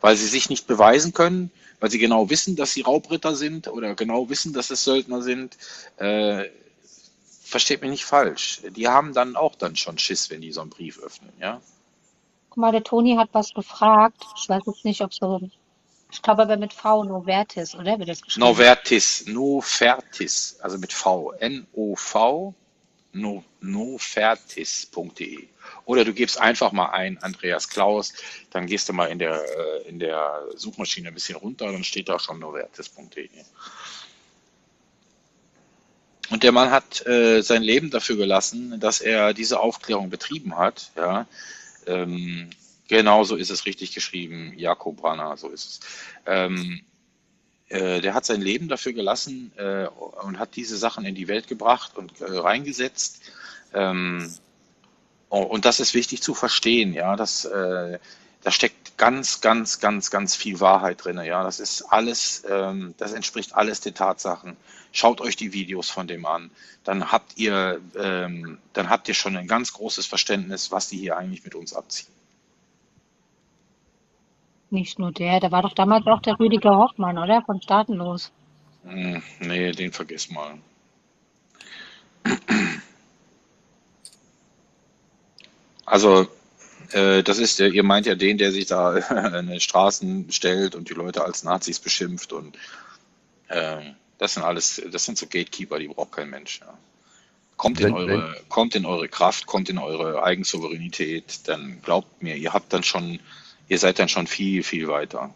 Weil 0.04 0.16
sie 0.16 0.26
sich 0.26 0.50
nicht 0.50 0.66
beweisen 0.66 1.14
können, 1.14 1.50
weil 1.80 1.90
sie 1.90 1.98
genau 1.98 2.28
wissen, 2.28 2.56
dass 2.56 2.74
sie 2.74 2.82
Raubritter 2.82 3.34
sind 3.34 3.68
oder 3.68 3.94
genau 3.94 4.28
wissen, 4.28 4.52
dass 4.52 4.68
es 4.68 4.84
Söldner 4.84 5.22
sind. 5.22 5.56
Äh, 5.96 6.50
versteht 7.42 7.80
mich 7.80 7.90
nicht 7.90 8.04
falsch. 8.04 8.60
Die 8.76 8.86
haben 8.86 9.14
dann 9.14 9.34
auch 9.34 9.54
dann 9.54 9.76
schon 9.76 9.96
Schiss, 9.96 10.28
wenn 10.28 10.42
die 10.42 10.52
so 10.52 10.60
einen 10.60 10.68
Brief 10.68 10.98
öffnen, 10.98 11.32
ja. 11.40 11.62
Guck 12.50 12.58
mal, 12.58 12.70
der 12.70 12.84
Toni 12.84 13.16
hat 13.16 13.30
was 13.32 13.54
gefragt. 13.54 14.22
Ich 14.36 14.46
weiß 14.46 14.64
jetzt 14.66 14.84
nicht, 14.84 15.00
ob 15.00 15.14
so. 15.14 15.40
Ich 16.12 16.20
glaube 16.20 16.42
aber 16.42 16.58
mit 16.58 16.74
V, 16.74 17.04
Novertis, 17.04 17.74
oder? 17.74 17.98
Wird 17.98 18.10
das 18.10 18.20
geschrieben? 18.20 18.46
Novertis, 18.46 19.24
Nofertis, 19.26 20.58
also 20.60 20.76
mit 20.76 20.92
V, 20.92 21.32
N-O-V, 21.32 22.54
no, 23.14 23.42
nofertis.de. 23.62 25.48
Oder 25.86 26.04
du 26.04 26.12
gibst 26.14 26.40
einfach 26.40 26.72
mal 26.72 26.90
ein 26.90 27.18
Andreas 27.22 27.68
Klaus, 27.68 28.14
dann 28.50 28.66
gehst 28.66 28.88
du 28.88 28.92
mal 28.92 29.06
in 29.06 29.18
der, 29.18 29.34
äh, 29.34 29.88
in 29.88 29.98
der 29.98 30.44
Suchmaschine 30.56 31.08
ein 31.08 31.14
bisschen 31.14 31.36
runter, 31.36 31.70
dann 31.70 31.84
steht 31.84 32.08
da 32.08 32.18
schon 32.18 32.38
novertis.de. 32.38 33.28
Und 36.30 36.42
der 36.42 36.52
Mann 36.52 36.70
hat 36.70 37.06
äh, 37.06 37.42
sein 37.42 37.62
Leben 37.62 37.90
dafür 37.90 38.16
gelassen, 38.16 38.80
dass 38.80 39.00
er 39.00 39.34
diese 39.34 39.60
Aufklärung 39.60 40.08
betrieben 40.08 40.56
hat. 40.56 40.90
Ja, 40.96 41.26
ähm, 41.86 42.48
genau 42.88 43.24
so 43.24 43.36
ist 43.36 43.50
es 43.50 43.66
richtig 43.66 43.92
geschrieben, 43.92 44.54
Jakob 44.56 44.96
Branner, 44.96 45.36
so 45.36 45.48
ist 45.48 45.66
es. 45.66 45.80
Ähm, 46.26 46.80
äh, 47.68 48.00
der 48.00 48.14
hat 48.14 48.24
sein 48.24 48.40
Leben 48.40 48.68
dafür 48.68 48.92
gelassen 48.92 49.52
äh, 49.56 49.86
und 49.86 50.38
hat 50.38 50.56
diese 50.56 50.76
Sachen 50.76 51.04
in 51.04 51.14
die 51.14 51.28
Welt 51.28 51.46
gebracht 51.48 51.96
und 51.96 52.20
äh, 52.20 52.24
reingesetzt. 52.24 53.20
Ähm, 53.72 54.32
und 55.42 55.64
das 55.64 55.80
ist 55.80 55.94
wichtig 55.94 56.22
zu 56.22 56.34
verstehen, 56.34 56.92
ja, 56.92 57.16
dass 57.16 57.44
äh, 57.44 57.98
da 58.42 58.50
steckt 58.50 58.98
ganz, 58.98 59.40
ganz, 59.40 59.80
ganz, 59.80 60.10
ganz 60.10 60.36
viel 60.36 60.60
Wahrheit 60.60 61.04
drin. 61.04 61.18
Ja, 61.24 61.42
das 61.42 61.60
ist 61.60 61.82
alles, 61.82 62.44
ähm, 62.48 62.94
das 62.98 63.12
entspricht 63.12 63.54
alles 63.54 63.80
den 63.80 63.94
Tatsachen. 63.94 64.56
Schaut 64.92 65.20
euch 65.20 65.34
die 65.34 65.52
Videos 65.52 65.90
von 65.90 66.06
dem 66.06 66.26
an, 66.26 66.50
dann 66.84 67.10
habt 67.10 67.36
ihr, 67.36 67.80
ähm, 67.96 68.58
dann 68.74 68.90
habt 68.90 69.08
ihr 69.08 69.14
schon 69.14 69.36
ein 69.36 69.48
ganz 69.48 69.72
großes 69.72 70.06
Verständnis, 70.06 70.70
was 70.70 70.88
die 70.88 70.98
hier 70.98 71.16
eigentlich 71.16 71.44
mit 71.44 71.54
uns 71.54 71.74
abziehen. 71.74 72.12
Nicht 74.70 74.98
nur 74.98 75.12
der, 75.12 75.40
da 75.40 75.50
war 75.50 75.62
doch 75.62 75.74
damals 75.74 76.06
auch 76.06 76.20
der 76.20 76.38
Rüdiger 76.38 76.76
Hoffmann, 76.76 77.18
oder? 77.18 77.42
Von 77.42 77.62
Staatenlos. 77.62 78.30
Hm, 78.84 79.22
nee, 79.40 79.72
den 79.72 79.92
vergiss 79.92 80.30
mal. 80.30 80.58
Also, 85.94 86.26
äh, 86.90 87.22
das 87.22 87.38
ist, 87.38 87.60
ihr 87.60 87.84
meint 87.84 88.06
ja 88.06 88.16
den, 88.16 88.36
der 88.36 88.50
sich 88.50 88.66
da 88.66 88.96
in 89.38 89.46
den 89.46 89.60
Straßen 89.60 90.32
stellt 90.32 90.74
und 90.74 90.90
die 90.90 90.94
Leute 90.94 91.24
als 91.24 91.44
Nazis 91.44 91.78
beschimpft 91.78 92.32
und 92.32 92.58
äh, 93.46 93.92
das 94.18 94.34
sind 94.34 94.42
alles, 94.42 94.82
das 94.90 95.04
sind 95.04 95.18
so 95.18 95.26
Gatekeeper, 95.26 95.78
die 95.78 95.86
braucht 95.86 96.10
kein 96.10 96.30
Mensch. 96.30 96.58
Ja. 96.62 96.76
Kommt 97.56 97.78
in 97.78 97.92
eure, 97.92 98.34
kommt 98.48 98.74
in 98.74 98.86
eure 98.86 99.06
Kraft, 99.06 99.46
kommt 99.46 99.68
in 99.68 99.78
eure 99.78 100.24
Eigensouveränität, 100.24 101.46
dann 101.46 101.80
glaubt 101.80 102.20
mir, 102.20 102.34
ihr 102.34 102.52
habt 102.52 102.72
dann 102.72 102.82
schon, 102.82 103.20
ihr 103.68 103.78
seid 103.78 104.00
dann 104.00 104.08
schon 104.08 104.26
viel, 104.26 104.64
viel 104.64 104.88
weiter. 104.88 105.32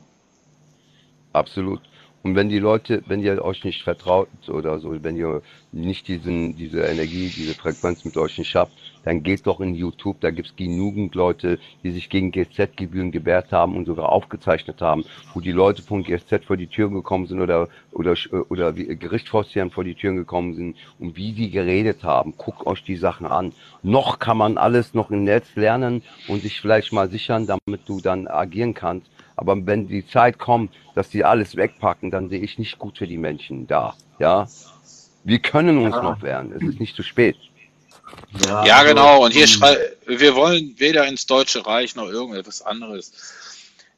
Absolut. 1.35 1.81
Und 2.25 2.35
wenn 2.35 2.49
die 2.49 2.59
Leute, 2.59 3.05
wenn 3.07 3.23
ihr 3.23 3.45
euch 3.45 3.63
nicht 3.63 3.85
vertraut 3.85 4.29
oder 4.49 4.81
so, 4.81 5.05
wenn 5.05 5.17
ihr 5.17 5.41
nicht 5.71 6.09
diesen, 6.09 6.57
diese 6.57 6.81
Energie, 6.81 7.29
diese 7.29 7.55
Frequenz 7.55 8.05
mit 8.05 8.17
euch 8.17 8.37
nicht 8.39 8.57
habt, 8.57 8.73
dann 9.09 9.23
geht 9.23 9.47
doch 9.47 9.61
in 9.61 9.75
YouTube, 9.75 10.21
da 10.21 10.31
gibt's 10.31 10.55
genügend 10.55 11.15
Leute, 11.15 11.59
die 11.83 11.93
sich 11.93 12.11
gegen 12.11 12.31
GZ-Gebühren 12.31 13.11
gewehrt 13.11 13.53
haben 13.53 13.75
und 13.75 13.87
sogar 13.87 14.11
aufgezeichnet 14.11 14.83
haben, 14.83 15.03
wo 15.33 15.41
die 15.41 15.51
Leute 15.53 15.81
von 15.81 16.03
GZ 16.03 16.45
vor 16.45 16.59
die 16.59 16.67
Türen 16.67 16.93
gekommen 16.93 17.27
sind 17.27 17.41
oder 17.41 17.69
oder 17.93 18.15
oder 18.51 18.77
wie 18.77 18.85
Gerichtsvorstehern 18.85 19.71
vor 19.71 19.85
die 19.85 19.95
Türen 19.95 20.17
gekommen 20.17 20.53
sind 20.55 20.77
und 20.99 21.17
wie 21.17 21.33
die 21.33 21.51
geredet 21.51 22.05
haben. 22.05 22.35
Guckt 22.37 22.67
euch 22.67 22.85
die 22.85 22.97
Sachen 22.97 23.25
an. 23.25 23.53
Noch 23.83 24.19
kann 24.19 24.37
man 24.37 24.59
alles 24.59 24.93
noch 24.93 25.11
im 25.11 25.25
Netz 25.25 25.57
lernen 25.57 26.03
und 26.29 26.43
sich 26.43 26.61
vielleicht 26.61 26.93
mal 26.93 27.09
sichern, 27.09 27.47
damit 27.47 27.89
du 27.89 28.03
dann 28.03 28.29
agieren 28.29 28.75
kannst. 28.75 29.07
Aber 29.37 29.57
wenn 29.67 29.89
die 29.89 30.07
Zeit 30.07 30.39
kommt, 30.39 30.71
dass 30.95 31.09
die 31.09 31.25
alles 31.25 31.57
wegpacken, 31.57 32.11
dann 32.11 32.29
sehe 32.29 32.41
ich 32.41 32.59
nicht 32.59 32.79
gut 32.79 32.99
für 32.99 33.07
die 33.07 33.17
Menschen 33.17 33.67
da. 33.67 33.95
Ja, 34.19 34.49
wir 35.25 35.39
können 35.39 35.79
uns 35.79 35.95
Ja, 35.95 36.03
noch 36.03 36.21
wehren. 36.21 36.53
Es 36.53 36.63
ist 36.63 36.79
nicht 36.79 36.95
zu 36.95 37.03
spät. 37.03 37.37
Ja, 38.45 38.65
Ja, 38.65 38.77
also 38.79 38.89
genau. 38.89 39.25
Und 39.25 39.33
hier 39.33 39.43
ähm, 39.43 39.49
schrei 39.49 39.93
wir 40.07 40.35
wollen 40.35 40.75
weder 40.79 41.07
ins 41.07 41.27
Deutsche 41.27 41.67
Reich 41.67 41.95
noch 41.95 42.09
irgendetwas 42.09 42.63
anderes. 42.63 43.13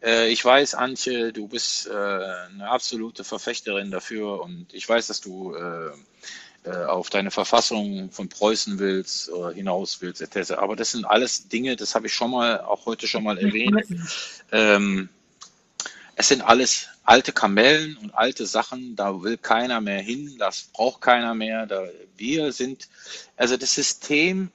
Äh, 0.02 0.28
ich 0.30 0.44
weiß, 0.44 0.74
Antje, 0.74 1.32
du 1.32 1.46
bist 1.46 1.86
äh, 1.86 1.92
eine 1.92 2.68
absolute 2.68 3.24
Verfechterin 3.24 3.90
dafür 3.90 4.42
und 4.42 4.66
ich 4.72 4.88
weiß, 4.88 5.06
dass 5.06 5.20
du 5.20 5.54
äh, 5.54 5.90
äh, 6.64 6.84
auf 6.84 7.10
deine 7.10 7.30
Verfassung 7.30 8.10
von 8.10 8.28
Preußen 8.28 8.78
willst 8.78 9.30
oder 9.30 9.52
hinaus 9.52 10.00
willst, 10.00 10.20
etc. 10.20 10.52
Aber 10.52 10.76
das 10.76 10.92
sind 10.92 11.04
alles 11.04 11.48
Dinge, 11.48 11.76
das 11.76 11.94
habe 11.94 12.06
ich 12.06 12.14
schon 12.14 12.30
mal, 12.32 12.60
auch 12.60 12.86
heute 12.86 13.06
schon 13.06 13.24
mal 13.24 13.38
erwähnt. 13.38 13.86
Ähm, 14.52 15.08
es 16.16 16.28
sind 16.28 16.42
alles 16.42 16.88
alte 17.10 17.32
Kamellen 17.32 17.96
und 17.96 18.14
alte 18.14 18.46
Sachen, 18.46 18.94
da 18.94 19.20
will 19.24 19.36
keiner 19.36 19.80
mehr 19.80 20.00
hin, 20.00 20.36
das 20.38 20.70
braucht 20.72 21.00
keiner 21.00 21.34
mehr. 21.34 21.66
Da, 21.66 21.88
wir 22.16 22.52
sind, 22.52 22.88
also 23.36 23.56
das 23.56 23.74
System 23.74 24.52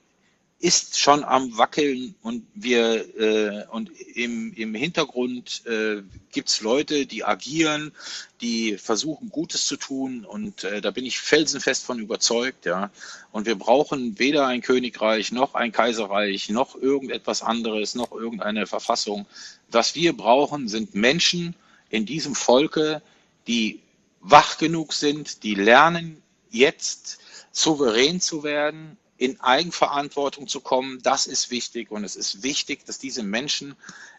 ist 0.60 0.98
schon 0.98 1.26
am 1.26 1.58
Wackeln 1.58 2.16
und 2.22 2.48
wir 2.54 3.20
äh, 3.20 3.66
und 3.72 3.92
im, 4.16 4.54
im 4.54 4.74
Hintergrund 4.74 5.64
äh, 5.66 6.02
gibt 6.32 6.48
es 6.48 6.62
Leute, 6.62 7.06
die 7.06 7.26
agieren, 7.26 7.92
die 8.40 8.78
versuchen 8.78 9.28
Gutes 9.32 9.66
zu 9.66 9.76
tun 9.76 10.24
und 10.24 10.64
äh, 10.64 10.80
da 10.80 10.92
bin 10.92 11.06
ich 11.06 11.20
felsenfest 11.20 11.84
von 11.84 12.00
überzeugt, 12.00 12.66
ja. 12.66 12.90
Und 13.34 13.48
wir 13.48 13.56
brauchen 13.56 14.18
weder 14.18 14.48
ein 14.48 14.62
Königreich 14.62 15.34
noch 15.34 15.56
ein 15.56 15.74
Kaiserreich 15.74 16.48
noch 16.48 16.76
irgendetwas 16.76 17.44
anderes, 17.44 17.96
noch 17.96 18.14
irgendeine 18.14 18.66
Verfassung. 18.66 19.26
Was 19.70 19.94
wir 19.96 20.16
brauchen, 20.16 20.70
sind 20.70 20.96
Menschen 20.96 21.54
in 21.90 22.06
diesem 22.06 22.36
Volke, 22.36 23.02
die 23.48 23.82
wach 24.20 24.58
genug 24.58 24.94
sind, 24.94 25.44
die 25.44 25.56
lernen 25.56 26.22
jetzt 26.50 27.20
souverän 27.52 28.20
zu 28.20 28.44
werden, 28.44 28.98
in 29.18 29.40
Eigenverantwortung 29.40 30.48
zu 30.48 30.60
kommen, 30.60 31.02
das 31.02 31.26
ist 31.26 31.52
wichtig. 31.52 31.92
Und 31.92 32.04
es 32.04 32.16
ist 32.16 32.44
wichtig, 32.44 32.86
dass 32.86 32.98
diese 32.98 33.24
Menschen, 33.24 33.76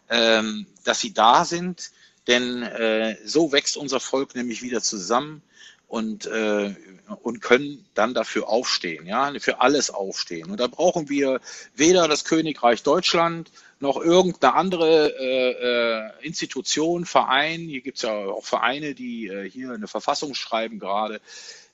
ähm, 0.09 0.65
dass 0.83 0.99
sie 0.99 1.13
da 1.13 1.45
sind, 1.45 1.91
denn 2.25 2.63
äh, 2.63 3.17
so 3.25 3.51
wächst 3.51 3.77
unser 3.77 3.99
Volk 3.99 4.35
nämlich 4.35 4.61
wieder 4.61 4.81
zusammen 4.81 5.41
und, 5.87 6.25
äh, 6.25 6.75
und 7.21 7.41
können 7.41 7.85
dann 7.93 8.13
dafür 8.13 8.49
aufstehen, 8.49 9.05
ja, 9.05 9.31
für 9.39 9.61
alles 9.61 9.89
aufstehen. 9.89 10.49
Und 10.49 10.59
da 10.59 10.67
brauchen 10.67 11.09
wir 11.09 11.39
weder 11.75 12.07
das 12.07 12.25
Königreich 12.25 12.83
Deutschland 12.83 13.51
noch 13.79 13.97
irgendeine 13.97 14.53
andere 14.55 15.13
äh, 15.19 15.51
äh, 15.51 16.25
Institution, 16.25 17.05
Verein. 17.05 17.61
Hier 17.61 17.81
gibt's 17.81 18.01
ja 18.01 18.11
auch 18.11 18.45
Vereine, 18.45 18.95
die 18.95 19.27
äh, 19.27 19.49
hier 19.49 19.71
eine 19.71 19.87
Verfassung 19.87 20.33
schreiben 20.33 20.79
gerade. 20.79 21.21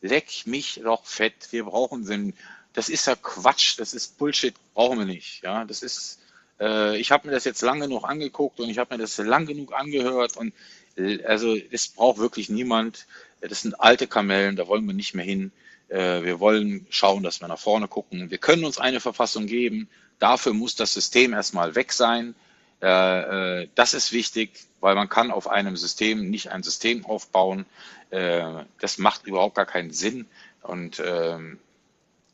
Leck 0.01 0.45
mich 0.45 0.81
doch 0.83 1.05
fett. 1.05 1.47
Wir 1.51 1.63
brauchen 1.63 2.05
den 2.05 2.33
das 2.73 2.89
ist 2.89 3.05
ja 3.05 3.15
Quatsch, 3.15 3.79
das 3.79 3.93
ist 3.93 4.17
Bullshit, 4.17 4.55
brauchen 4.73 4.99
wir 4.99 5.05
nicht. 5.05 5.43
Ja, 5.43 5.63
das 5.63 5.83
ist, 5.83 6.19
äh, 6.59 6.97
ich 6.97 7.11
habe 7.11 7.27
mir 7.27 7.33
das 7.33 7.45
jetzt 7.45 7.61
lang 7.61 7.79
genug 7.79 8.03
angeguckt 8.03 8.59
und 8.59 8.69
ich 8.69 8.79
habe 8.79 8.95
mir 8.95 9.01
das 9.01 9.17
lang 9.17 9.45
genug 9.45 9.73
angehört 9.73 10.35
und 10.37 10.53
äh, 10.97 11.23
also 11.23 11.55
das 11.71 11.87
braucht 11.87 12.17
wirklich 12.17 12.49
niemand. 12.49 13.05
Das 13.41 13.61
sind 13.61 13.79
alte 13.79 14.07
Kamellen, 14.07 14.55
da 14.55 14.67
wollen 14.67 14.85
wir 14.85 14.93
nicht 14.93 15.13
mehr 15.13 15.25
hin. 15.25 15.51
Äh, 15.89 16.23
wir 16.23 16.39
wollen 16.39 16.87
schauen, 16.89 17.23
dass 17.23 17.41
wir 17.41 17.47
nach 17.47 17.59
vorne 17.59 17.87
gucken. 17.87 18.31
Wir 18.31 18.39
können 18.39 18.65
uns 18.65 18.79
eine 18.79 18.99
Verfassung 18.99 19.45
geben. 19.45 19.87
Dafür 20.19 20.53
muss 20.53 20.75
das 20.75 20.93
System 20.93 21.33
erstmal 21.33 21.75
weg 21.75 21.91
sein. 21.91 22.35
Äh, 22.81 23.61
äh, 23.61 23.67
das 23.75 23.93
ist 23.93 24.11
wichtig, 24.11 24.51
weil 24.79 24.95
man 24.95 25.09
kann 25.09 25.31
auf 25.31 25.49
einem 25.49 25.77
System 25.77 26.29
nicht 26.29 26.51
ein 26.51 26.63
System 26.63 27.05
aufbauen. 27.05 27.65
Äh, 28.09 28.65
das 28.79 28.97
macht 28.97 29.25
überhaupt 29.25 29.55
gar 29.55 29.65
keinen 29.65 29.91
Sinn. 29.91 30.27
Und 30.61 31.01
ähm, 31.05 31.59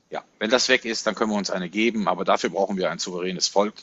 ja, 0.09 0.23
wenn 0.39 0.49
das 0.49 0.69
weg 0.69 0.85
ist, 0.85 1.05
dann 1.05 1.15
können 1.15 1.31
wir 1.31 1.37
uns 1.37 1.51
eine 1.51 1.69
geben, 1.69 2.07
aber 2.07 2.25
dafür 2.25 2.49
brauchen 2.49 2.77
wir 2.77 2.89
ein 2.89 2.99
souveränes 2.99 3.47
Volk 3.47 3.75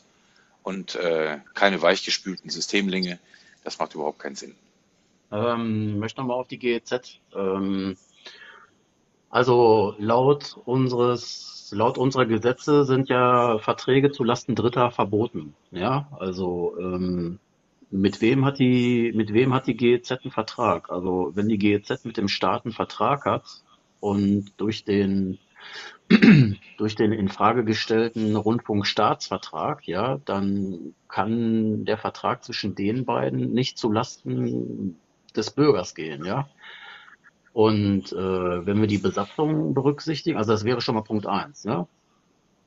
und 0.62 0.96
äh, 0.96 1.38
keine 1.54 1.80
weichgespülten 1.82 2.50
Systemlinge. 2.50 3.18
Das 3.62 3.78
macht 3.78 3.94
überhaupt 3.94 4.18
keinen 4.18 4.36
Sinn. 4.36 4.56
ähm, 5.30 5.90
ich 5.90 5.96
möchte 5.96 6.20
nochmal 6.20 6.38
auf 6.38 6.48
die 6.48 6.58
GEZ. 6.58 7.20
Ähm, 7.34 7.96
also 9.30 9.94
laut 9.98 10.56
unseres, 10.64 11.55
laut 11.70 11.98
unserer 11.98 12.26
Gesetze 12.26 12.84
sind 12.84 13.08
ja 13.08 13.58
Verträge 13.58 14.10
zu 14.10 14.24
Lasten 14.24 14.54
Dritter 14.54 14.90
verboten. 14.90 15.54
Ja, 15.70 16.08
also 16.18 16.76
ähm, 16.78 17.38
mit 17.90 18.20
wem 18.20 18.44
hat 18.44 18.58
die, 18.58 19.12
mit 19.14 19.32
wem 19.32 19.54
hat 19.54 19.66
die 19.66 19.76
GEZ 19.76 20.12
einen 20.12 20.30
Vertrag? 20.30 20.90
Also 20.90 21.32
wenn 21.34 21.48
die 21.48 21.58
GEZ 21.58 22.04
mit 22.04 22.16
dem 22.16 22.28
Staat 22.28 22.64
einen 22.64 22.74
Vertrag 22.74 23.24
hat 23.24 23.44
und 24.00 24.52
durch 24.56 24.84
den 24.84 25.38
durch 26.78 26.94
den 26.94 27.12
in 27.12 27.28
Frage 27.28 27.64
gestellten 27.64 28.36
Rundfunkstaatsvertrag, 28.36 29.88
ja, 29.88 30.20
dann 30.24 30.94
kann 31.08 31.84
der 31.84 31.98
Vertrag 31.98 32.44
zwischen 32.44 32.76
den 32.76 33.04
beiden 33.04 33.52
nicht 33.52 33.76
zu 33.76 33.90
Lasten 33.90 34.96
des 35.34 35.50
Bürgers 35.50 35.94
gehen, 35.94 36.24
ja. 36.24 36.48
Und 37.56 38.12
äh, 38.12 38.66
wenn 38.66 38.82
wir 38.82 38.86
die 38.86 38.98
Besatzung 38.98 39.72
berücksichtigen, 39.72 40.36
also 40.36 40.52
das 40.52 40.64
wäre 40.64 40.82
schon 40.82 40.94
mal 40.94 41.00
Punkt 41.00 41.26
eins, 41.26 41.64
ja. 41.64 41.88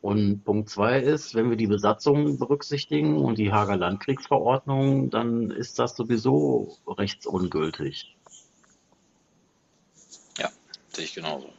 Und 0.01 0.43
Punkt 0.43 0.67
zwei 0.67 0.99
ist, 0.99 1.35
wenn 1.35 1.51
wir 1.51 1.57
die 1.57 1.67
Besatzung 1.67 2.39
berücksichtigen 2.39 3.15
und 3.15 3.37
die 3.37 3.53
Hager 3.53 3.77
Landkriegsverordnung, 3.77 5.11
dann 5.11 5.51
ist 5.51 5.77
das 5.77 5.95
sowieso 5.95 6.75
rechtsungültig. 6.87 8.17
Ja, 10.39 10.49
sehe 10.87 11.05
ich 11.05 11.13
genauso. 11.13 11.53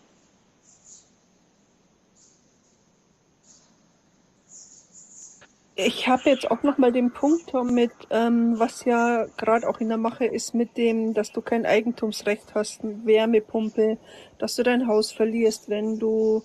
Ich 5.87 6.09
habe 6.09 6.31
jetzt 6.31 6.51
auch 6.51 6.63
nochmal 6.63 6.93
den 6.93 7.13
Punkt, 7.13 7.53
mit, 7.65 7.93
ähm, 8.11 8.59
was 8.59 8.85
ja 8.85 9.27
gerade 9.37 9.69
auch 9.69 9.81
in 9.81 9.89
der 9.89 9.99
Mache 9.99 10.27
ist, 10.27 10.55
mit 10.55 10.77
dem, 10.77 11.15
dass 11.15 11.33
du 11.33 11.41
kein 11.41 11.65
Eigentumsrecht 11.65 12.55
hast, 12.55 12.83
eine 12.83 13.05
Wärmepumpe, 13.05 13.99
dass 14.39 14.57
du 14.57 14.63
dein 14.63 14.87
Haus 14.87 15.13
verlierst, 15.13 15.69
wenn 15.69 15.99
du 15.99 16.43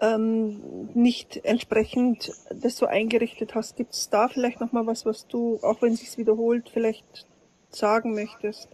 ähm, 0.00 0.88
nicht 0.94 1.44
entsprechend 1.44 2.32
das 2.50 2.76
so 2.76 2.86
eingerichtet 2.86 3.54
hast. 3.54 3.76
Gibt 3.76 3.94
es 3.94 4.10
da 4.10 4.28
vielleicht 4.28 4.60
nochmal 4.60 4.86
was, 4.86 5.06
was 5.06 5.26
du, 5.28 5.60
auch 5.62 5.80
wenn 5.80 5.96
sich's 5.96 6.18
wiederholt, 6.18 6.68
vielleicht 6.72 7.26
sagen 7.70 8.14
möchtest? 8.14 8.68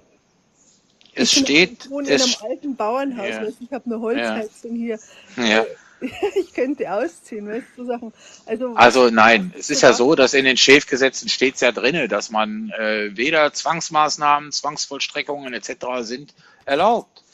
Es 1.15 1.33
Ich 1.33 1.41
steht, 1.41 1.85
ich 1.85 1.91
wohne 1.91 2.09
in 2.09 2.21
einem 2.21 2.35
alten 2.43 2.77
Bauernhaus, 2.77 3.29
ja, 3.29 3.41
du, 3.41 3.53
ich 3.61 3.73
habe 3.73 3.85
eine 3.87 3.95
ja, 3.95 4.01
Holzheizung 4.01 4.75
hier. 4.75 4.99
ja. 5.37 5.65
Ich 6.37 6.53
könnte 6.53 6.93
ausziehen, 6.93 7.49
weißt 7.49 7.67
du, 7.77 7.85
Sachen. 7.87 8.13
Also, 8.47 8.75
Also 8.75 9.11
nein, 9.11 9.53
es 9.59 9.71
ist 9.71 9.83
ja 9.83 9.93
so, 9.93 10.15
dass 10.15 10.35
in 10.35 10.45
den 10.45 10.57
Schäfgesetzen 10.57 11.29
steht 11.29 11.57
es 11.57 11.61
ja 11.61 11.73
drinne, 11.73 12.09
dass 12.09 12.31
man 12.31 12.71
äh, 12.79 13.17
weder 13.17 13.53
Zwangsmaßnahmen, 13.53 14.53
Zwangsvollstreckungen 14.53 15.55
etc. 15.55 15.71
sind 16.01 16.35
erlaubt. 16.65 17.25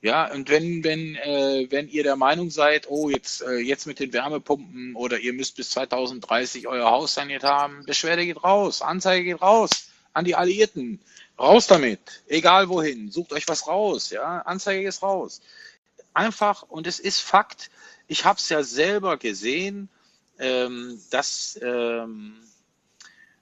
Ja, 0.00 0.30
und 0.32 0.48
wenn, 0.48 0.84
wenn, 0.84 1.16
äh, 1.16 1.66
wenn 1.70 1.88
ihr 1.88 2.04
der 2.04 2.14
Meinung 2.14 2.50
seid, 2.50 2.88
oh, 2.88 3.10
jetzt, 3.10 3.42
äh, 3.42 3.56
jetzt 3.56 3.86
mit 3.86 3.98
den 3.98 4.12
Wärmepumpen 4.12 4.94
oder 4.94 5.18
ihr 5.18 5.32
müsst 5.32 5.56
bis 5.56 5.70
2030 5.70 6.68
euer 6.68 6.88
Haus 6.88 7.14
saniert 7.14 7.42
haben, 7.42 7.84
Beschwerde 7.84 8.24
geht 8.24 8.42
raus, 8.44 8.80
Anzeige 8.80 9.24
geht 9.24 9.42
raus 9.42 9.90
an 10.12 10.24
die 10.24 10.36
Alliierten. 10.36 11.00
Raus 11.38 11.66
damit, 11.66 12.00
egal 12.28 12.68
wohin, 12.68 13.10
sucht 13.10 13.32
euch 13.32 13.48
was 13.48 13.66
raus, 13.66 14.10
ja, 14.10 14.40
Anzeige 14.42 14.86
ist 14.86 15.02
raus. 15.02 15.40
Einfach, 16.14 16.62
und 16.62 16.86
es 16.86 16.98
ist 17.00 17.20
Fakt, 17.20 17.70
ich 18.08 18.24
habe 18.24 18.38
es 18.38 18.48
ja 18.48 18.62
selber 18.62 19.18
gesehen, 19.18 19.88
ähm, 20.38 21.00
dass, 21.10 21.58
ähm, 21.62 22.36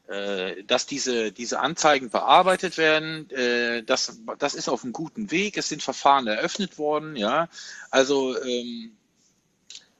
äh, 0.08 0.62
dass 0.64 0.86
diese, 0.86 1.32
diese 1.32 1.60
Anzeigen 1.60 2.10
bearbeitet 2.10 2.76
werden. 2.76 3.30
Äh, 3.30 3.84
das, 3.84 4.20
das 4.38 4.54
ist 4.54 4.68
auf 4.68 4.82
einem 4.82 4.92
guten 4.92 5.30
Weg. 5.30 5.56
Es 5.56 5.68
sind 5.68 5.82
Verfahren 5.82 6.26
eröffnet 6.26 6.78
worden. 6.78 7.16
Ja, 7.16 7.48
also 7.90 8.40
ähm, 8.42 8.92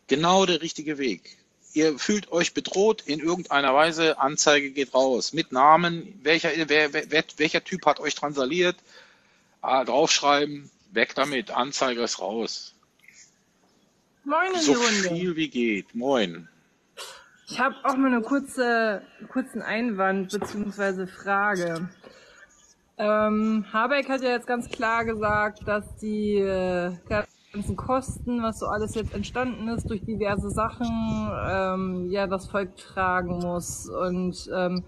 genau 0.08 0.46
der 0.46 0.60
richtige 0.62 0.98
Weg. 0.98 1.38
Ihr 1.72 1.98
fühlt 1.98 2.32
euch 2.32 2.54
bedroht 2.54 3.02
in 3.02 3.20
irgendeiner 3.20 3.74
Weise. 3.74 4.18
Anzeige 4.18 4.70
geht 4.70 4.94
raus 4.94 5.32
mit 5.32 5.52
Namen. 5.52 6.18
Welcher, 6.22 6.50
wer, 6.68 6.92
wer, 6.92 7.24
welcher 7.36 7.62
Typ 7.62 7.84
hat 7.86 8.00
euch 8.00 8.14
transaliert? 8.14 8.76
Ah, 9.60 9.84
draufschreiben. 9.84 10.70
Weg 10.92 11.14
damit. 11.14 11.50
Anzeige 11.50 12.00
ist 12.02 12.18
raus. 12.20 12.75
Moin 14.26 14.48
in 14.48 14.58
die 14.58 14.64
So 14.64 14.72
Runde. 14.72 15.14
viel 15.20 15.36
wie 15.36 15.48
geht. 15.48 15.94
Moin. 15.94 16.48
Ich 17.48 17.60
habe 17.60 17.76
auch 17.84 17.96
mal 17.96 18.08
eine 18.08 18.22
kurze, 18.22 19.02
kurzen 19.32 19.62
Einwand 19.62 20.32
bzw. 20.32 21.06
Frage. 21.06 21.88
Ähm, 22.98 23.64
Habeck 23.72 24.08
hat 24.08 24.22
ja 24.22 24.30
jetzt 24.30 24.48
ganz 24.48 24.68
klar 24.68 25.04
gesagt, 25.04 25.60
dass 25.68 25.94
die 25.98 26.38
äh, 26.38 26.92
ganzen 27.52 27.76
Kosten, 27.76 28.42
was 28.42 28.58
so 28.58 28.66
alles 28.66 28.96
jetzt 28.96 29.14
entstanden 29.14 29.68
ist 29.68 29.88
durch 29.88 30.02
diverse 30.04 30.50
Sachen, 30.50 31.30
ähm, 31.48 32.10
ja 32.10 32.26
das 32.26 32.48
Volk 32.48 32.76
tragen 32.76 33.38
muss. 33.38 33.88
Und 33.88 34.50
ähm, 34.52 34.82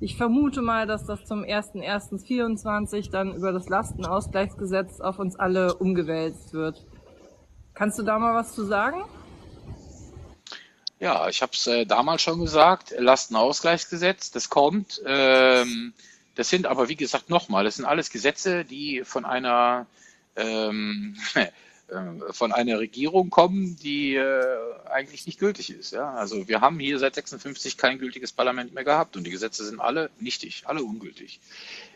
ich 0.00 0.16
vermute 0.16 0.62
mal, 0.62 0.86
dass 0.86 1.04
das 1.04 1.26
zum 1.26 1.42
1.1.24 1.42 3.10
dann 3.10 3.34
über 3.34 3.52
das 3.52 3.68
Lastenausgleichsgesetz 3.68 5.00
auf 5.02 5.18
uns 5.18 5.36
alle 5.36 5.74
umgewälzt 5.74 6.54
wird. 6.54 6.86
Kannst 7.78 7.96
du 7.96 8.02
da 8.02 8.18
mal 8.18 8.34
was 8.34 8.56
zu 8.56 8.64
sagen? 8.64 9.04
Ja, 10.98 11.28
ich 11.28 11.42
habe 11.42 11.52
es 11.52 11.64
äh, 11.68 11.86
damals 11.86 12.22
schon 12.22 12.40
gesagt, 12.40 12.92
Lastenausgleichsgesetz, 12.98 14.32
das 14.32 14.50
kommt. 14.50 15.00
Ähm, 15.06 15.92
das 16.34 16.48
sind 16.50 16.66
aber, 16.66 16.88
wie 16.88 16.96
gesagt, 16.96 17.30
nochmal, 17.30 17.62
das 17.62 17.76
sind 17.76 17.84
alles 17.84 18.10
Gesetze, 18.10 18.64
die 18.64 19.04
von 19.04 19.24
einer, 19.24 19.86
ähm, 20.34 21.16
äh, 21.34 21.46
von 22.32 22.50
einer 22.50 22.80
Regierung 22.80 23.30
kommen, 23.30 23.76
die 23.76 24.16
äh, 24.16 24.44
eigentlich 24.90 25.26
nicht 25.26 25.38
gültig 25.38 25.70
ist. 25.70 25.92
Ja? 25.92 26.14
Also 26.14 26.48
wir 26.48 26.60
haben 26.60 26.80
hier 26.80 26.98
seit 26.98 27.14
56 27.14 27.76
kein 27.76 28.00
gültiges 28.00 28.32
Parlament 28.32 28.74
mehr 28.74 28.82
gehabt 28.82 29.16
und 29.16 29.22
die 29.22 29.30
Gesetze 29.30 29.64
sind 29.64 29.78
alle 29.78 30.10
nichtig, 30.18 30.64
alle 30.66 30.82
ungültig. 30.82 31.38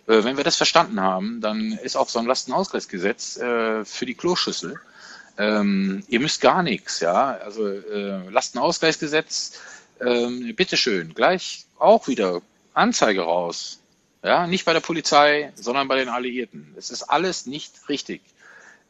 Äh, 0.06 0.22
wenn 0.22 0.36
wir 0.36 0.44
das 0.44 0.56
verstanden 0.56 1.00
haben, 1.00 1.40
dann 1.40 1.72
ist 1.72 1.96
auch 1.96 2.08
so 2.08 2.20
ein 2.20 2.26
Lastenausgleichsgesetz 2.26 3.36
äh, 3.38 3.84
für 3.84 4.06
die 4.06 4.14
Kloschüssel. 4.14 4.80
Ähm, 5.38 6.04
ihr 6.08 6.20
müsst 6.20 6.40
gar 6.40 6.62
nichts, 6.62 7.00
ja. 7.00 7.36
Also 7.38 7.68
äh, 7.68 8.28
Lastenausgleichsgesetz, 8.28 9.58
ähm, 10.00 10.54
bitteschön, 10.54 11.14
gleich 11.14 11.64
auch 11.78 12.08
wieder 12.08 12.42
Anzeige 12.74 13.22
raus. 13.22 13.80
Ja, 14.22 14.46
nicht 14.46 14.64
bei 14.64 14.72
der 14.72 14.80
Polizei, 14.80 15.52
sondern 15.56 15.88
bei 15.88 15.96
den 15.96 16.08
Alliierten. 16.08 16.74
Es 16.76 16.90
ist 16.90 17.02
alles 17.02 17.46
nicht 17.46 17.88
richtig. 17.88 18.22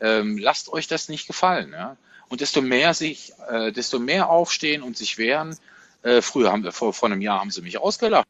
Ähm, 0.01 0.37
lasst 0.37 0.71
euch 0.71 0.89
das 0.89 1.09
nicht 1.09 1.27
gefallen, 1.27 1.73
ja. 1.73 1.97
Und 2.29 2.41
desto 2.41 2.61
mehr 2.61 2.93
sich, 2.93 3.33
äh, 3.49 3.73
desto 3.73 3.99
mehr 3.99 4.29
aufstehen 4.29 4.83
und 4.83 4.97
sich 4.97 5.19
wehren. 5.19 5.57
Äh, 6.03 6.23
früher 6.23 6.51
haben 6.51 6.65
wir 6.65 6.73
vor, 6.73 6.93
vor 6.93 7.11
einem 7.11 7.21
Jahr 7.21 7.41
haben 7.41 7.51
sie 7.51 7.63
mich 7.63 7.79
ausgelacht. 7.79 8.27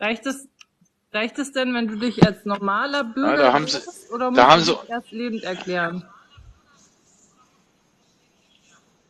Reicht 0.00 0.26
es, 0.26 0.46
reicht 1.12 1.38
es 1.38 1.52
denn, 1.52 1.74
wenn 1.74 1.88
du 1.88 1.96
dich 1.96 2.24
als 2.24 2.44
normaler 2.44 2.98
Ja, 2.98 3.02
Bürger 3.02 3.36
da 3.36 3.52
haben 3.52 3.66
sie, 3.66 3.74
wehrst, 3.74 4.10
oder 4.10 4.30
da 4.30 4.48
haben 4.48 4.60
musst 4.60 4.68
du 4.68 4.74
sie, 4.74 4.80
dich 4.82 4.90
erst 4.90 5.10
lebend 5.10 5.44
erklären? 5.44 6.04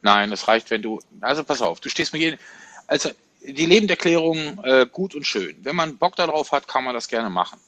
Nein, 0.03 0.31
das 0.31 0.47
reicht, 0.47 0.71
wenn 0.71 0.83
du. 0.83 1.01
Also 1.21 1.43
pass 1.45 1.61
auf, 1.61 1.81
du 1.81 1.89
stehst 1.89 2.13
mir 2.13 2.21
jeden. 2.21 2.39
Also 2.87 3.11
die 3.43 3.67
Lebenderklärung 3.67 4.63
äh, 4.65 4.87
gut 4.91 5.15
und 5.15 5.27
schön. 5.27 5.57
Wenn 5.63 5.77
man 5.77 5.99
Bock 5.99 6.17
darauf 6.17 6.53
hat, 6.53 6.69
kann 6.69 6.85
man 6.85 6.95
das 6.95 7.09
gerne 7.09 7.31
machen. 7.31 7.59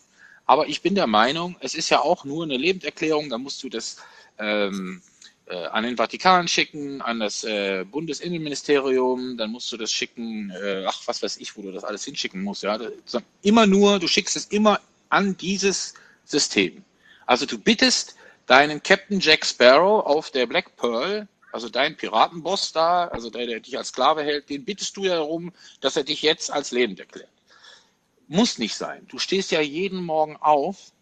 Aber 0.46 0.68
ich 0.68 0.82
bin 0.82 0.94
der 0.94 1.06
Meinung, 1.06 1.56
es 1.60 1.74
ist 1.74 1.90
ja 1.90 2.00
auch 2.00 2.24
nur 2.24 2.44
eine 2.44 2.56
Lebenderklärung, 2.56 3.28
da 3.30 3.38
musst 3.38 3.62
du 3.62 3.68
das 3.68 3.98
ähm, 4.38 5.02
äh, 5.50 5.66
an 5.66 5.84
den 5.84 5.96
Vatikan 5.96 6.48
schicken, 6.48 7.02
an 7.02 7.20
das 7.20 7.44
äh, 7.44 7.84
Bundesinnenministerium, 7.84 9.36
dann 9.36 9.50
musst 9.50 9.70
du 9.72 9.76
das 9.76 9.92
schicken, 9.92 10.50
äh, 10.50 10.84
ach, 10.86 11.02
was 11.06 11.22
weiß 11.22 11.38
ich, 11.38 11.56
wo 11.56 11.62
du 11.62 11.72
das 11.72 11.84
alles 11.84 12.04
hinschicken 12.04 12.42
musst. 12.42 12.62
Ja, 12.62 12.78
das, 12.78 13.22
immer 13.42 13.66
nur, 13.66 13.98
du 13.98 14.06
schickst 14.06 14.36
es 14.36 14.46
immer 14.46 14.80
an 15.08 15.36
dieses 15.36 15.94
System. 16.24 16.84
Also 17.26 17.46
du 17.46 17.58
bittest 17.58 18.16
deinen 18.46 18.82
Captain 18.82 19.20
Jack 19.20 19.44
Sparrow 19.44 20.04
auf 20.06 20.30
der 20.30 20.46
Black 20.46 20.76
Pearl, 20.76 21.28
also 21.52 21.68
dein 21.68 21.96
Piratenboss 21.96 22.72
da, 22.72 23.08
also 23.08 23.28
der, 23.28 23.46
der 23.46 23.60
dich 23.60 23.76
als 23.76 23.88
Sklave 23.88 24.22
hält, 24.22 24.48
den 24.50 24.64
bittest 24.64 24.96
du 24.96 25.04
ja 25.04 25.16
darum, 25.16 25.52
dass 25.80 25.96
er 25.96 26.04
dich 26.04 26.22
jetzt 26.22 26.52
als 26.52 26.70
lebend 26.70 27.00
erklärt. 27.00 27.28
Muss 28.28 28.58
nicht 28.58 28.76
sein. 28.76 29.04
Du 29.08 29.18
stehst 29.18 29.50
ja 29.50 29.60
jeden 29.60 30.04
Morgen 30.04 30.36
auf 30.36 30.92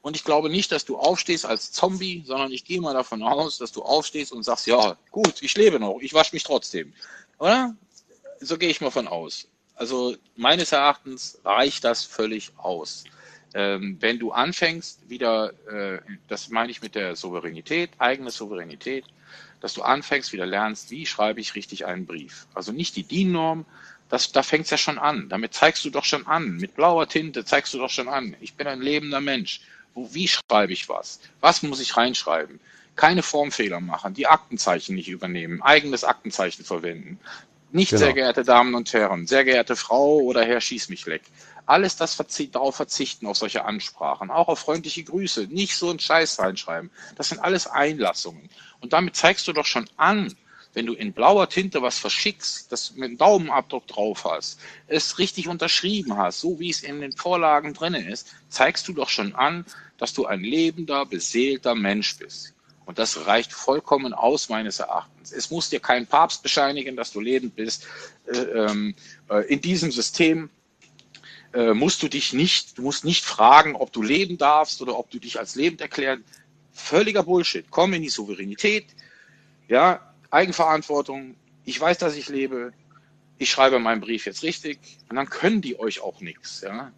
und 0.00 0.16
ich 0.16 0.24
glaube 0.24 0.48
nicht, 0.48 0.72
dass 0.72 0.84
du 0.84 0.96
aufstehst 0.96 1.44
als 1.44 1.72
Zombie, 1.72 2.22
sondern 2.26 2.52
ich 2.52 2.64
gehe 2.64 2.80
mal 2.80 2.94
davon 2.94 3.22
aus, 3.22 3.58
dass 3.58 3.72
du 3.72 3.82
aufstehst 3.82 4.32
und 4.32 4.42
sagst, 4.42 4.66
ja, 4.66 4.96
gut, 5.10 5.42
ich 5.42 5.56
lebe 5.56 5.80
noch, 5.80 5.98
ich 6.00 6.14
wasche 6.14 6.34
mich 6.34 6.44
trotzdem. 6.44 6.92
Oder? 7.38 7.74
So 8.40 8.56
gehe 8.56 8.68
ich 8.68 8.80
mal 8.80 8.90
von 8.90 9.08
aus. 9.08 9.48
Also 9.74 10.16
meines 10.36 10.72
Erachtens 10.72 11.38
reicht 11.44 11.84
das 11.84 12.04
völlig 12.04 12.52
aus. 12.56 13.04
Ähm, 13.54 13.96
wenn 14.00 14.18
du 14.18 14.32
anfängst, 14.32 15.08
wieder, 15.08 15.52
äh, 15.68 16.00
das 16.28 16.48
meine 16.48 16.70
ich 16.70 16.82
mit 16.82 16.94
der 16.94 17.16
Souveränität, 17.16 17.90
eigene 17.98 18.30
Souveränität, 18.30 19.04
dass 19.60 19.74
du 19.74 19.82
anfängst, 19.82 20.32
wieder 20.32 20.46
lernst, 20.46 20.90
wie 20.90 21.06
schreibe 21.06 21.40
ich 21.40 21.54
richtig 21.54 21.86
einen 21.86 22.06
Brief. 22.06 22.46
Also 22.54 22.72
nicht 22.72 22.96
die 22.96 23.02
DIN-Norm, 23.02 23.64
das, 24.08 24.32
da 24.32 24.42
fängt 24.42 24.64
es 24.64 24.70
ja 24.70 24.78
schon 24.78 24.98
an. 24.98 25.28
Damit 25.28 25.54
zeigst 25.54 25.84
du 25.84 25.90
doch 25.90 26.04
schon 26.04 26.26
an. 26.26 26.56
Mit 26.56 26.74
blauer 26.74 27.08
Tinte 27.08 27.44
zeigst 27.44 27.74
du 27.74 27.78
doch 27.78 27.90
schon 27.90 28.08
an. 28.08 28.36
Ich 28.40 28.54
bin 28.54 28.66
ein 28.66 28.80
lebender 28.80 29.20
Mensch. 29.20 29.60
Wie 30.12 30.28
schreibe 30.28 30.72
ich 30.72 30.88
was? 30.88 31.20
Was 31.40 31.62
muss 31.62 31.80
ich 31.80 31.96
reinschreiben? 31.96 32.60
Keine 32.96 33.22
Formfehler 33.22 33.80
machen, 33.80 34.14
die 34.14 34.26
Aktenzeichen 34.26 34.94
nicht 34.94 35.08
übernehmen, 35.08 35.62
eigenes 35.62 36.04
Aktenzeichen 36.04 36.64
verwenden. 36.64 37.18
Nicht, 37.70 37.90
Genau. 37.90 38.00
sehr 38.00 38.12
geehrte 38.14 38.44
Damen 38.44 38.74
und 38.74 38.92
Herren, 38.92 39.26
sehr 39.26 39.44
geehrte 39.44 39.76
Frau 39.76 40.16
oder 40.20 40.44
Herr 40.44 40.60
Schieß 40.60 40.88
mich 40.88 41.04
leck. 41.06 41.22
Alles 41.66 41.96
das 41.96 42.14
verzi 42.14 42.50
darauf 42.50 42.76
verzichten, 42.76 43.26
auf 43.26 43.36
solche 43.36 43.66
Ansprachen, 43.66 44.30
auch 44.30 44.48
auf 44.48 44.60
freundliche 44.60 45.04
Grüße, 45.04 45.48
nicht 45.50 45.76
so 45.76 45.90
einen 45.90 45.98
Scheiß 45.98 46.38
reinschreiben. 46.38 46.90
Das 47.16 47.28
sind 47.28 47.40
alles 47.40 47.66
Einlassungen. 47.66 48.48
Und 48.80 48.94
damit 48.94 49.16
zeigst 49.16 49.46
du 49.48 49.52
doch 49.52 49.66
schon 49.66 49.88
an, 49.98 50.34
wenn 50.72 50.86
du 50.86 50.94
in 50.94 51.12
blauer 51.12 51.48
Tinte 51.48 51.82
was 51.82 51.98
verschickst, 51.98 52.72
das 52.72 52.92
mit 52.94 53.04
einem 53.04 53.18
Daumenabdruck 53.18 53.86
drauf 53.86 54.24
hast, 54.24 54.60
es 54.86 55.18
richtig 55.18 55.48
unterschrieben 55.48 56.16
hast, 56.16 56.40
so 56.40 56.58
wie 56.58 56.70
es 56.70 56.82
in 56.82 57.00
den 57.00 57.12
Vorlagen 57.12 57.74
drinne 57.74 58.08
ist, 58.10 58.28
zeigst 58.48 58.88
du 58.88 58.92
doch 58.94 59.08
schon 59.08 59.34
an, 59.34 59.66
dass 59.98 60.14
du 60.14 60.26
ein 60.26 60.40
lebender, 60.40 61.04
beseelter 61.04 61.74
Mensch 61.74 62.16
bist. 62.16 62.54
Und 62.86 62.98
das 62.98 63.26
reicht 63.26 63.52
vollkommen 63.52 64.14
aus, 64.14 64.48
meines 64.48 64.78
Erachtens. 64.78 65.30
Es 65.30 65.50
muss 65.50 65.68
dir 65.68 65.78
kein 65.80 66.06
Papst 66.06 66.42
bescheinigen, 66.42 66.96
dass 66.96 67.12
du 67.12 67.20
lebend 67.20 67.54
bist. 67.54 67.86
Äh, 68.26 68.38
ähm, 68.38 68.94
äh, 69.28 69.46
in 69.52 69.60
diesem 69.60 69.92
System 69.92 70.48
äh, 71.52 71.74
musst 71.74 72.02
du 72.02 72.08
dich 72.08 72.32
nicht, 72.32 72.78
du 72.78 72.82
musst 72.82 73.04
nicht 73.04 73.26
fragen, 73.26 73.76
ob 73.76 73.92
du 73.92 74.02
leben 74.02 74.38
darfst 74.38 74.80
oder 74.80 74.98
ob 74.98 75.10
du 75.10 75.18
dich 75.18 75.38
als 75.38 75.54
lebend 75.54 75.82
erklären. 75.82 76.24
Völliger 76.72 77.24
Bullshit. 77.24 77.66
Komm 77.70 77.92
in 77.92 78.00
die 78.00 78.08
Souveränität. 78.08 78.86
Ja, 79.68 80.14
Eigenverantwortung. 80.30 81.34
Ich 81.64 81.78
weiß, 81.78 81.98
dass 81.98 82.16
ich 82.16 82.30
lebe. 82.30 82.72
Ich 83.36 83.50
schreibe 83.50 83.78
meinen 83.78 84.00
Brief 84.00 84.24
jetzt 84.24 84.42
richtig. 84.42 84.78
Und 85.10 85.16
dann 85.16 85.28
können 85.28 85.60
die 85.60 85.78
euch 85.78 86.00
auch 86.00 86.20
nichts. 86.20 86.62
Ja? 86.62 86.92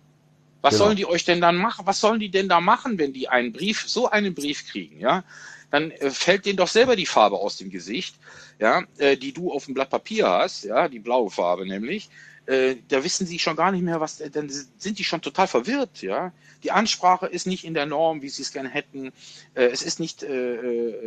Was 0.63 0.75
Genau. 0.75 0.85
sollen 0.85 0.97
die 0.97 1.07
euch 1.07 1.25
denn 1.25 1.41
dann 1.41 1.57
machen? 1.57 1.87
Was 1.87 2.01
sollen 2.01 2.21
die 2.21 2.31
denn 2.31 2.49
da 2.49 2.61
machen, 2.61 2.99
wenn 2.99 3.13
die 3.13 3.29
einen 3.29 3.53
Brief, 3.53 3.85
so 3.87 4.11
einen 4.11 4.35
Brief 4.35 4.67
kriegen? 4.69 5.01
Ja, 5.01 5.25
dann 5.71 5.91
äh, 5.93 6.11
fällt 6.11 6.47
denen 6.47 6.57
doch 6.57 6.69
selber 6.69 6.97
die 6.97 7.07
Farbe 7.07 7.37
aus 7.37 7.57
dem 7.57 7.71
Gesicht, 7.71 8.17
ja, 8.59 8.85
äh, 8.99 9.17
die 9.17 9.33
du 9.33 9.53
auf 9.53 9.65
dem 9.67 9.75
Blatt 9.75 9.91
Papier 9.91 10.29
hast, 10.29 10.65
ja, 10.65 10.89
die 10.89 10.99
blaue 10.99 11.31
Farbe 11.31 11.67
nämlich. 11.67 12.11
Äh, 12.47 12.77
da 12.89 13.05
wissen 13.05 13.27
sie 13.27 13.39
schon 13.39 13.57
gar 13.57 13.71
nicht 13.71 13.83
mehr, 13.83 14.01
was, 14.01 14.19
dann 14.19 14.51
sind 14.51 14.99
die 14.99 15.05
schon 15.05 15.23
total 15.23 15.47
verwirrt, 15.47 16.03
ja. 16.03 16.33
Die 16.63 16.73
Ansprache 16.73 17.27
ist 17.27 17.47
nicht 17.47 17.65
in 17.65 17.75
der 17.75 17.87
Norm, 17.87 18.21
wie 18.23 18.29
sie 18.29 18.43
es 18.43 18.53
gerne 18.53 18.69
hätten. 18.69 19.13
Es 19.55 19.81
ist 19.81 19.99
nicht 19.99 20.23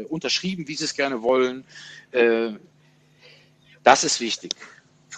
unterschrieben, 0.10 0.68
wie 0.68 0.74
sie 0.74 0.86
es 0.86 0.96
gerne 0.96 1.22
wollen. 1.22 1.64
Das 3.84 4.04
ist 4.04 4.20
wichtig. 4.20 4.56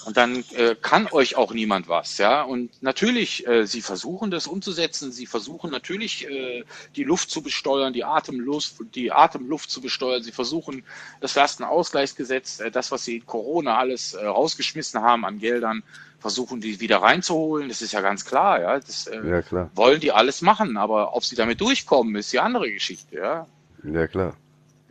Und 0.06 0.18
dann 0.18 0.44
äh, 0.56 0.76
kann 0.80 1.08
euch 1.12 1.36
auch 1.36 1.52
niemand 1.52 1.88
was, 1.88 2.20
ja. 2.20 2.44
Und 2.44 2.70
natürlich, 2.84 3.48
äh, 3.48 3.66
sie 3.66 3.82
versuchen 3.82 4.30
das 4.30 4.46
umzusetzen. 4.46 5.12
Sie 5.12 5.26
versuchen 5.26 5.72
natürlich 5.72 6.30
äh, 6.30 6.64
die 6.96 7.04
Luft 7.04 7.32
zu 7.32 7.42
besteuern, 7.42 7.92
die 7.92 8.04
Atemluft, 8.04 8.76
die 8.94 9.12
Atemluft 9.12 9.72
zu 9.72 9.82
besteuern. 9.82 10.22
Sie 10.22 10.32
versuchen 10.32 10.84
das 11.22 11.34
Lastenausgleichsgesetz, 11.34 12.60
äh, 12.60 12.70
das, 12.70 12.92
was 12.92 13.04
sie 13.04 13.18
in 13.18 13.26
Corona 13.26 13.78
alles 13.78 14.14
äh, 14.14 14.26
rausgeschmissen 14.26 15.02
haben 15.02 15.26
an 15.26 15.40
Geldern, 15.40 15.82
versuchen 16.20 16.62
die 16.62 16.80
wieder 16.80 16.98
reinzuholen. 16.98 17.68
Das 17.70 17.82
ist 17.82 17.92
ja 17.94 18.02
ganz 18.02 18.26
klar, 18.26 18.62
ja. 18.62 18.80
Das 18.80 19.08
äh, 19.08 19.28
Ja, 19.28 19.42
klar. 19.42 19.72
wollen 19.74 20.00
die 20.00 20.12
alles 20.12 20.42
machen, 20.44 20.78
aber 20.78 21.16
ob 21.16 21.24
sie 21.26 21.36
damit 21.36 21.62
durchkommen, 21.62 22.16
ist 22.16 22.32
die 22.32 22.40
andere 22.40 22.72
Geschichte, 22.72 23.16
ja. 23.18 23.48
Ja, 23.84 24.08
klar. 24.08 24.36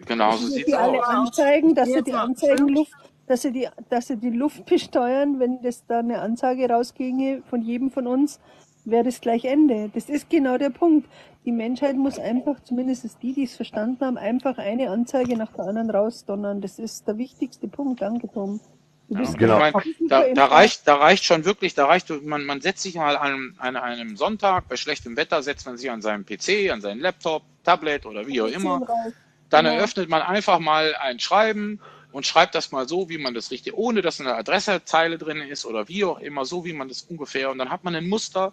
Genau 0.07 0.33
so 0.37 0.45
Dass 0.47 0.55
sieht's 0.55 0.67
sie 0.71 0.75
alle 0.75 0.99
aus. 1.01 1.07
anzeigen, 1.09 1.75
dass 1.75 1.89
sie 1.89 2.03
die 2.03 2.13
Anzeigenluft, 2.13 2.93
dass 3.27 3.43
sie 3.43 3.53
die, 3.53 3.69
dass 3.91 4.09
sie 4.09 4.17
die 4.17 4.31
Luft 4.31 4.67
besteuern, 4.67 5.39
wenn 5.41 5.63
das 5.63 5.87
da 5.87 6.01
eine 6.01 6.21
Ansage 6.21 6.69
rausginge 6.69 7.43
von 7.49 7.63
jedem 7.63 7.91
von 7.91 8.07
uns, 8.07 8.41
wäre 8.85 9.05
das 9.05 9.21
gleich 9.21 9.45
Ende. 9.45 9.91
Das 9.95 10.09
ist 10.09 10.31
genau 10.31 10.59
der 10.59 10.71
Punkt. 10.71 11.09
Die 11.45 11.53
Menschheit 11.53 11.97
muss 11.97 12.19
einfach, 12.19 12.61
zumindest 12.65 13.07
die, 13.23 13.33
die 13.35 13.45
es 13.45 13.57
verstanden 13.57 14.05
haben, 14.05 14.19
einfach 14.19 14.59
eine 14.59 14.91
Anzeige 14.91 15.37
nach 15.37 15.53
der 15.53 15.67
anderen 15.67 15.91
rausdonnern. 15.91 16.61
Das 16.61 16.79
ist 16.79 17.07
der 17.09 17.19
wichtigste 17.19 17.69
Punkt. 17.69 18.03
Danke, 18.03 18.29
Tom. 18.33 18.61
Du 19.09 19.23
Ja, 19.23 19.31
Genau. 19.39 19.59
meine, 19.59 19.73
da, 20.09 20.25
da 20.35 20.47
reicht, 20.47 20.89
da 20.89 20.97
reicht 20.97 21.25
schon 21.25 21.45
wirklich, 21.45 21.75
da 21.75 21.87
reicht, 21.87 22.11
man, 22.25 22.45
man 22.45 22.61
setzt 22.63 22.83
sich 22.83 22.95
mal 22.95 23.17
an, 23.17 23.55
an 23.59 23.77
einem 23.77 24.17
Sonntag, 24.17 24.69
bei 24.69 24.77
schlechtem 24.77 25.17
Wetter 25.17 25.43
setzt 25.43 25.67
man 25.67 25.77
sich 25.77 25.91
an 25.91 26.01
seinem 26.03 26.25
PC, 26.25 26.71
an 26.73 26.81
seinen 26.81 27.01
Laptop, 27.01 27.43
Tablet 27.65 28.07
oder 28.07 28.27
wie 28.27 28.41
auch 28.41 28.47
immer. 28.49 28.83
Dann 29.51 29.67
Genau. 29.67 29.77
eröffnet 29.77 30.09
man 30.09 30.23
einfach 30.23 30.59
mal 30.59 30.95
ein 31.01 31.21
Schreiben 31.21 31.81
und 32.15 32.25
schreibt 32.25 32.55
das 32.55 32.71
mal 32.71 32.89
so, 32.89 33.09
wie 33.09 33.19
man 33.19 33.35
das 33.35 33.51
richtig, 33.51 33.75
ohne 33.75 34.01
dass 34.01 34.21
eine 34.21 34.37
Adressezeile 34.37 35.19
drin 35.19 35.41
ist 35.41 35.67
oder 35.67 35.89
wie 35.89 36.05
auch 36.05 36.21
immer, 36.21 36.45
so 36.45 36.65
wie 36.65 36.73
man 36.73 36.89
das 36.89 37.03
ungefähr. 37.03 37.51
Und 37.51 37.59
dann 37.59 37.71
hat 37.71 37.83
man 37.83 37.93
ein 37.97 38.09
Muster 38.09 38.53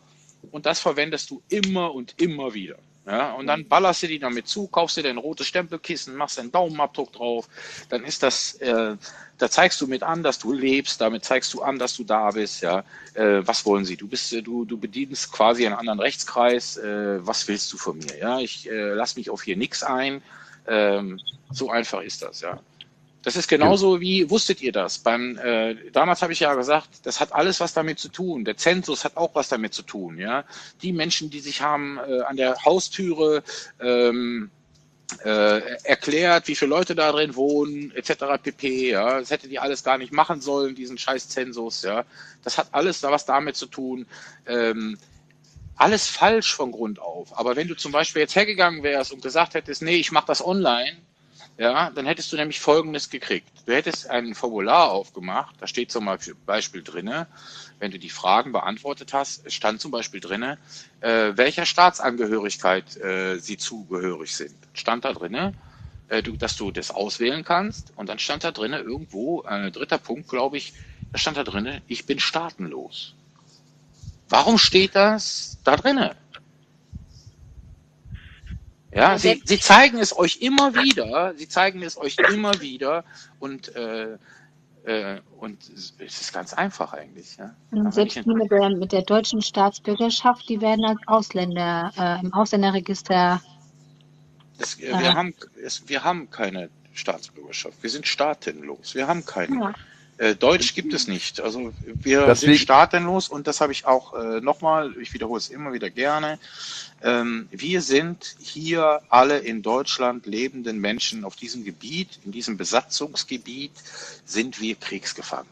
und 0.51 0.65
das 0.65 0.79
verwendest 0.79 1.29
du 1.29 1.43
immer 1.47 1.93
und 1.93 2.19
immer 2.19 2.55
wieder. 2.55 2.77
Ja, 3.05 3.33
und 3.33 3.45
dann 3.45 3.67
ballerst 3.67 4.01
du 4.01 4.07
die 4.07 4.17
damit 4.17 4.47
zu, 4.47 4.67
kaufst 4.67 4.97
dir 4.97 5.03
dein 5.03 5.17
rotes 5.17 5.45
Stempelkissen, 5.45 6.15
machst 6.15 6.39
einen 6.39 6.51
Daumenabdruck 6.51 7.13
drauf, 7.13 7.47
dann 7.89 8.03
ist 8.03 8.23
das, 8.23 8.55
äh, 8.55 8.95
da 9.37 9.49
zeigst 9.49 9.79
du 9.81 9.87
mit 9.87 10.01
an, 10.01 10.23
dass 10.23 10.39
du 10.39 10.53
lebst, 10.53 10.99
damit 10.99 11.23
zeigst 11.23 11.53
du 11.53 11.61
an, 11.61 11.77
dass 11.77 11.95
du 11.95 12.03
da 12.03 12.31
bist, 12.31 12.61
ja. 12.61 12.83
Äh, 13.13 13.45
was 13.45 13.65
wollen 13.67 13.85
sie? 13.85 13.95
Du 13.95 14.07
bist, 14.07 14.33
äh, 14.33 14.41
du, 14.41 14.65
du 14.65 14.77
bedienst 14.77 15.31
quasi 15.31 15.67
einen 15.67 15.75
anderen 15.75 15.99
Rechtskreis, 15.99 16.77
äh, 16.77 17.25
was 17.25 17.47
willst 17.47 17.71
du 17.73 17.77
von 17.77 17.99
mir? 17.99 18.17
Ja, 18.17 18.39
ich 18.39 18.67
äh, 18.69 18.93
lass 18.93 19.15
mich 19.15 19.29
auf 19.29 19.43
hier 19.43 19.57
nix 19.57 19.83
ein. 19.83 20.23
Ähm, 20.67 21.19
so 21.51 21.69
einfach 21.69 22.01
ist 22.01 22.23
das, 22.23 22.41
ja. 22.41 22.59
Das 23.23 23.35
ist 23.35 23.47
genauso 23.47 24.01
wie, 24.01 24.29
wusstet 24.31 24.61
ihr 24.61 24.71
das? 24.71 24.97
Beim, 24.97 25.37
äh, 25.37 25.75
damals 25.91 26.23
habe 26.23 26.33
ich 26.33 26.39
ja 26.39 26.55
gesagt, 26.55 26.89
das 27.03 27.19
hat 27.19 27.33
alles 27.33 27.59
was 27.59 27.73
damit 27.73 27.99
zu 27.99 28.09
tun. 28.09 28.45
Der 28.45 28.57
Zensus 28.57 29.05
hat 29.05 29.15
auch 29.15 29.35
was 29.35 29.47
damit 29.47 29.73
zu 29.75 29.83
tun, 29.83 30.17
ja. 30.17 30.43
Die 30.81 30.91
Menschen, 30.91 31.29
die 31.29 31.39
sich 31.39 31.61
haben 31.61 31.99
äh, 31.99 32.21
an 32.21 32.35
der 32.35 32.65
Haustüre 32.65 33.43
ähm, 33.79 34.49
äh, 35.23 35.59
erklärt, 35.83 36.47
wie 36.47 36.55
viele 36.55 36.69
Leute 36.69 36.95
da 36.95 37.11
drin 37.11 37.35
wohnen, 37.35 37.91
etc. 37.91 38.41
pp. 38.41 38.89
Ja, 38.91 39.19
das 39.19 39.29
hätte 39.29 39.47
die 39.47 39.59
alles 39.59 39.83
gar 39.83 39.99
nicht 39.99 40.13
machen 40.13 40.41
sollen, 40.41 40.73
diesen 40.73 40.97
scheiß 40.97 41.29
Zensus. 41.29 41.83
Ja, 41.83 42.05
das 42.43 42.57
hat 42.57 42.69
alles 42.71 43.01
da 43.01 43.11
was 43.11 43.25
damit 43.25 43.55
zu 43.55 43.67
tun. 43.67 44.07
Ähm, 44.47 44.97
alles 45.75 46.07
falsch 46.07 46.53
von 46.53 46.71
Grund 46.71 46.99
auf. 46.99 47.37
Aber 47.37 47.55
wenn 47.55 47.67
du 47.67 47.75
zum 47.75 47.91
Beispiel 47.91 48.21
jetzt 48.21 48.35
hergegangen 48.35 48.83
wärst 48.83 49.11
und 49.11 49.21
gesagt 49.21 49.53
hättest, 49.53 49.81
nee, 49.81 49.95
ich 49.95 50.11
mache 50.11 50.27
das 50.27 50.43
online, 50.43 50.97
ja, 51.61 51.91
dann 51.91 52.07
hättest 52.07 52.33
du 52.33 52.37
nämlich 52.37 52.59
Folgendes 52.59 53.11
gekriegt. 53.11 53.47
Du 53.67 53.73
hättest 53.73 54.09
ein 54.09 54.33
Formular 54.33 54.89
aufgemacht, 54.89 55.55
da 55.59 55.67
steht 55.67 55.91
zum 55.91 56.09
Beispiel 56.47 56.81
drinne, 56.81 57.27
wenn 57.77 57.91
du 57.91 57.99
die 57.99 58.09
Fragen 58.09 58.51
beantwortet 58.51 59.13
hast, 59.13 59.51
stand 59.51 59.79
zum 59.79 59.91
Beispiel 59.91 60.21
drinne, 60.21 60.57
äh, 61.01 61.33
welcher 61.35 61.67
Staatsangehörigkeit 61.67 62.97
äh, 62.97 63.37
sie 63.37 63.57
zugehörig 63.57 64.35
sind. 64.35 64.55
Stand 64.73 65.05
da 65.05 65.13
drinne, 65.13 65.53
äh, 66.07 66.23
du, 66.23 66.35
dass 66.35 66.55
du 66.55 66.71
das 66.71 66.89
auswählen 66.89 67.43
kannst 67.43 67.93
und 67.95 68.09
dann 68.09 68.17
stand 68.17 68.43
da 68.43 68.49
drinne 68.49 68.79
irgendwo, 68.79 69.43
äh, 69.43 69.69
dritter 69.69 69.99
Punkt, 69.99 70.29
glaube 70.29 70.57
ich, 70.57 70.73
da 71.11 71.19
stand 71.19 71.37
da 71.37 71.43
drinne, 71.43 71.83
ich 71.87 72.07
bin 72.07 72.19
staatenlos. 72.19 73.13
Warum 74.29 74.57
steht 74.57 74.95
das 74.95 75.59
da 75.63 75.75
drinne? 75.75 76.15
Ja, 78.93 79.17
sie, 79.17 79.41
sie 79.45 79.59
zeigen 79.59 79.99
es 79.99 80.17
euch 80.17 80.37
immer 80.41 80.73
wieder, 80.75 81.33
sie 81.37 81.47
zeigen 81.47 81.81
es 81.81 81.97
euch 81.97 82.17
immer 82.33 82.59
wieder 82.59 83.05
und, 83.39 83.73
äh, 83.75 84.17
äh, 84.83 85.21
und 85.39 85.63
es 85.69 85.93
ist 85.99 86.33
ganz 86.33 86.53
einfach 86.53 86.93
eigentlich. 86.93 87.37
Ja. 87.37 87.55
Und 87.71 87.93
selbst 87.93 88.17
die 88.17 88.29
mit 88.29 88.51
der, 88.51 88.69
mit 88.69 88.91
der 88.91 89.03
deutschen 89.03 89.41
Staatsbürgerschaft, 89.41 90.49
die 90.49 90.59
werden 90.59 90.83
als 90.83 90.99
Ausländer 91.07 91.91
äh, 91.97 92.19
im 92.21 92.33
Ausländerregister. 92.33 93.41
Das, 94.57 94.77
äh, 94.79 94.89
wir, 94.99 95.13
haben, 95.13 95.33
es, 95.63 95.87
wir 95.87 96.03
haben 96.03 96.29
keine 96.29 96.69
Staatsbürgerschaft. 96.93 97.81
Wir 97.81 97.89
sind 97.89 98.05
staatenlos. 98.05 98.93
Wir 98.93 99.07
haben 99.07 99.25
keine. 99.25 99.55
Ja. 99.55 99.73
Äh, 100.21 100.35
Deutsch 100.35 100.75
gibt 100.75 100.93
es 100.93 101.07
nicht. 101.07 101.41
Also 101.41 101.73
wir 101.83 102.27
Deswegen- 102.27 102.51
sind 102.53 102.59
staatenlos 102.61 103.27
und 103.27 103.47
das 103.47 103.59
habe 103.59 103.71
ich 103.71 103.87
auch 103.87 104.13
äh, 104.13 104.39
nochmal, 104.39 104.93
ich 105.01 105.11
wiederhole 105.15 105.39
es 105.39 105.49
immer 105.49 105.73
wieder 105.73 105.89
gerne. 105.89 106.37
Ähm, 107.01 107.47
wir 107.49 107.81
sind 107.81 108.35
hier 108.39 109.01
alle 109.09 109.39
in 109.39 109.63
Deutschland 109.63 110.27
lebenden 110.27 110.79
Menschen 110.79 111.23
auf 111.25 111.35
diesem 111.35 111.63
Gebiet, 111.63 112.19
in 112.23 112.31
diesem 112.31 112.55
Besatzungsgebiet, 112.55 113.71
sind 114.23 114.61
wir 114.61 114.75
Kriegsgefangene. 114.75 115.49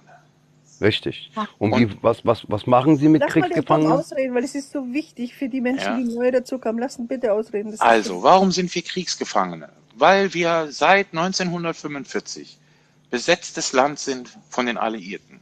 Richtig. 0.82 1.32
Und, 1.58 1.76
wie, 1.80 1.90
was, 2.04 2.24
was, 2.24 2.44
was 2.48 2.68
machen 2.68 2.96
Sie 2.98 3.10
mit 3.10 3.22
Lass 3.22 3.30
mal 3.30 3.34
den 3.34 3.42
Tom 3.42 3.52
Kriegsgefangenen? 3.54 3.92
ausreden, 3.94 4.36
weil 4.36 4.44
es 4.44 4.54
ist 4.54 4.72
so 4.72 4.94
wichtig 4.94 5.34
für 5.34 5.50
die 5.50 5.62
Menschen, 5.62 5.84
Ja. 5.88 5.98
die 5.98 6.04
neu 6.16 6.30
dazukommen. 6.30 6.80
Lass 6.80 7.00
ihn 7.00 7.08
bitte 7.08 7.34
ausreden. 7.34 7.76
Also, 7.80 8.22
warum 8.22 8.52
sind 8.52 8.74
wir 8.76 8.84
Kriegsgefangene? 8.84 9.70
Weil 9.96 10.32
wir 10.36 10.68
seit 10.70 11.08
1945 11.12 12.59
besetztes 13.10 13.74
Land 13.74 14.00
sind 14.00 14.30
von 14.50 14.66
den 14.66 14.78
Alliierten. 14.78 15.40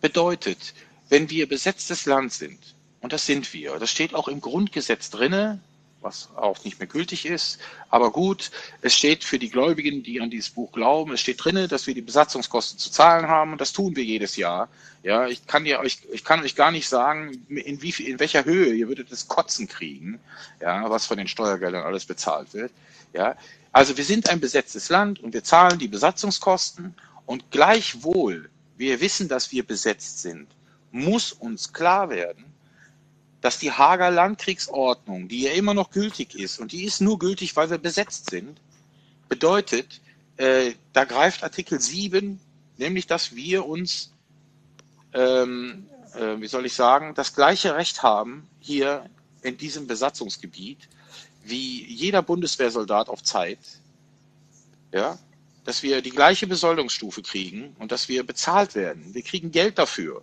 Bedeutet, 0.00 0.74
wenn 1.08 1.30
wir 1.30 1.48
besetztes 1.48 2.06
Land 2.06 2.32
sind, 2.32 2.58
und 3.00 3.12
das 3.12 3.26
sind 3.26 3.52
wir, 3.52 3.78
das 3.78 3.90
steht 3.90 4.14
auch 4.14 4.28
im 4.28 4.40
Grundgesetz 4.40 5.10
drinne, 5.10 5.60
was 6.02 6.30
auch 6.36 6.64
nicht 6.64 6.78
mehr 6.78 6.88
gültig 6.88 7.26
ist, 7.26 7.58
aber 7.88 8.10
gut, 8.10 8.50
es 8.80 8.94
steht 8.94 9.24
für 9.24 9.38
die 9.38 9.50
Gläubigen, 9.50 10.02
die 10.02 10.20
an 10.20 10.30
dieses 10.30 10.50
Buch 10.50 10.72
glauben, 10.72 11.12
es 11.12 11.20
steht 11.20 11.42
drinne, 11.44 11.68
dass 11.68 11.86
wir 11.86 11.94
die 11.94 12.02
Besatzungskosten 12.02 12.78
zu 12.78 12.90
zahlen 12.90 13.28
haben 13.28 13.52
und 13.52 13.60
das 13.60 13.72
tun 13.72 13.94
wir 13.96 14.04
jedes 14.04 14.36
Jahr. 14.36 14.68
Ja, 15.02 15.26
ich 15.26 15.46
kann 15.46 15.64
dir 15.64 15.80
euch, 15.80 15.98
ich 16.12 16.24
kann 16.24 16.42
euch 16.42 16.54
gar 16.54 16.70
nicht 16.70 16.88
sagen, 16.88 17.44
in 17.48 17.82
wie 17.82 17.90
in 18.02 18.20
welcher 18.20 18.44
Höhe 18.44 18.72
ihr 18.72 18.88
würdet 18.88 19.10
das 19.10 19.28
Kotzen 19.28 19.68
kriegen, 19.68 20.20
ja, 20.60 20.88
was 20.90 21.06
von 21.06 21.18
den 21.18 21.28
Steuergeldern 21.28 21.84
alles 21.84 22.04
bezahlt 22.04 22.52
wird. 22.54 22.72
Ja, 23.12 23.36
also 23.72 23.96
wir 23.96 24.04
sind 24.04 24.28
ein 24.28 24.40
besetztes 24.40 24.90
Land 24.90 25.20
und 25.20 25.32
wir 25.32 25.42
zahlen 25.42 25.78
die 25.78 25.88
Besatzungskosten. 25.88 26.94
Und 27.24 27.50
gleichwohl 27.50 28.50
wir 28.76 29.00
wissen, 29.00 29.28
dass 29.28 29.50
wir 29.52 29.66
besetzt 29.66 30.20
sind, 30.20 30.48
muss 30.90 31.32
uns 31.32 31.72
klar 31.72 32.10
werden, 32.10 32.44
dass 33.40 33.58
die 33.58 33.72
Hager 33.72 34.10
Landkriegsordnung, 34.10 35.28
die 35.28 35.42
ja 35.42 35.52
immer 35.52 35.74
noch 35.74 35.90
gültig 35.90 36.34
ist, 36.34 36.58
und 36.58 36.72
die 36.72 36.84
ist 36.84 37.00
nur 37.00 37.18
gültig, 37.18 37.56
weil 37.56 37.70
wir 37.70 37.78
besetzt 37.78 38.30
sind, 38.30 38.60
bedeutet, 39.28 40.00
äh, 40.36 40.72
da 40.92 41.04
greift 41.04 41.42
Artikel 41.42 41.80
7, 41.80 42.38
nämlich, 42.76 43.06
dass 43.06 43.34
wir 43.34 43.66
uns, 43.66 44.12
ähm, 45.12 45.86
äh, 46.14 46.40
wie 46.40 46.46
soll 46.46 46.66
ich 46.66 46.74
sagen, 46.74 47.14
das 47.14 47.34
gleiche 47.34 47.74
Recht 47.74 48.02
haben 48.02 48.46
hier 48.60 49.08
in 49.42 49.56
diesem 49.56 49.86
Besatzungsgebiet 49.86 50.88
wie 51.44 51.84
jeder 51.86 52.22
Bundeswehrsoldat 52.22 53.08
auf 53.08 53.22
Zeit, 53.22 53.58
ja, 54.92 55.18
dass 55.64 55.82
wir 55.82 56.02
die 56.02 56.10
gleiche 56.10 56.46
Besoldungsstufe 56.46 57.22
kriegen 57.22 57.74
und 57.78 57.92
dass 57.92 58.08
wir 58.08 58.24
bezahlt 58.26 58.74
werden. 58.74 59.14
Wir 59.14 59.22
kriegen 59.22 59.50
Geld 59.50 59.78
dafür, 59.78 60.22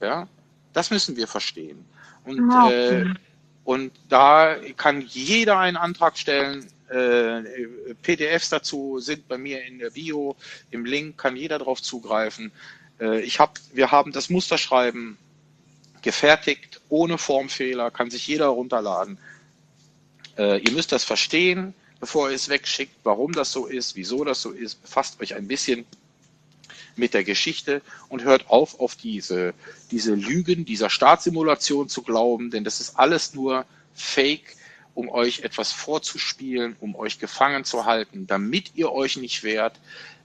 ja, 0.00 0.28
das 0.72 0.90
müssen 0.90 1.16
wir 1.16 1.28
verstehen. 1.28 1.84
Und, 2.24 2.50
Ah, 2.50 2.70
äh, 2.70 3.00
okay. 3.02 3.14
und 3.64 3.92
da 4.08 4.56
kann 4.76 5.00
jeder 5.02 5.58
einen 5.58 5.76
Antrag 5.76 6.16
stellen, 6.18 6.68
Äh, 6.92 7.42
PDFs 8.02 8.50
dazu 8.50 9.00
sind 9.00 9.26
bei 9.26 9.38
mir 9.38 9.64
in 9.64 9.78
der 9.78 9.90
Bio, 9.90 10.36
im 10.70 10.84
Link 10.84 11.16
kann 11.16 11.36
jeder 11.36 11.58
drauf 11.58 11.80
zugreifen. 11.80 12.52
Äh, 13.00 13.22
ich 13.22 13.40
hab, 13.40 13.58
wir 13.72 13.90
haben 13.90 14.12
das 14.12 14.28
Musterschreiben 14.28 15.16
gefertigt, 16.02 16.82
ohne 16.90 17.16
Formfehler, 17.16 17.90
kann 17.90 18.10
sich 18.10 18.26
jeder 18.26 18.48
runterladen. 18.48 19.16
Äh, 20.38 20.58
ihr 20.60 20.72
müsst 20.72 20.92
das 20.92 21.04
verstehen, 21.04 21.74
bevor 22.00 22.28
ihr 22.30 22.36
es 22.36 22.48
wegschickt, 22.48 22.94
warum 23.04 23.32
das 23.32 23.52
so 23.52 23.66
ist, 23.66 23.96
wieso 23.96 24.24
das 24.24 24.42
so 24.42 24.50
ist. 24.50 24.82
Befasst 24.82 25.20
euch 25.20 25.34
ein 25.34 25.46
bisschen 25.48 25.84
mit 26.96 27.14
der 27.14 27.24
Geschichte 27.24 27.80
und 28.08 28.22
hört 28.24 28.50
auf, 28.50 28.80
auf 28.80 28.96
diese, 28.96 29.54
diese 29.90 30.14
Lügen 30.14 30.64
dieser 30.64 30.90
Startsimulation 30.90 31.88
zu 31.88 32.02
glauben, 32.02 32.50
denn 32.50 32.64
das 32.64 32.80
ist 32.80 32.98
alles 32.98 33.34
nur 33.34 33.64
Fake, 33.94 34.56
um 34.94 35.08
euch 35.08 35.40
etwas 35.40 35.72
vorzuspielen, 35.72 36.76
um 36.80 36.94
euch 36.94 37.18
gefangen 37.18 37.64
zu 37.64 37.86
halten, 37.86 38.26
damit 38.26 38.72
ihr 38.74 38.92
euch 38.92 39.16
nicht 39.16 39.42
wehrt. 39.42 39.80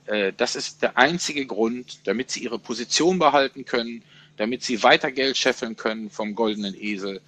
Äh, 0.06 0.32
Das 0.36 0.56
ist 0.56 0.82
der 0.82 0.96
einzige 0.98 1.46
Grund, 1.46 2.00
damit 2.06 2.30
sie 2.30 2.42
ihre 2.42 2.58
Position 2.58 3.18
behalten 3.18 3.64
können, 3.64 4.02
damit 4.36 4.62
sie 4.62 4.82
weiter 4.82 5.10
Geld 5.10 5.36
scheffeln 5.36 5.76
können 5.76 6.10
vom 6.10 6.34
goldenen 6.34 6.74
Esel. 6.74 7.20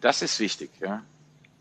Das 0.00 0.22
ist 0.22 0.38
wichtig, 0.40 0.70
ja. 0.80 1.02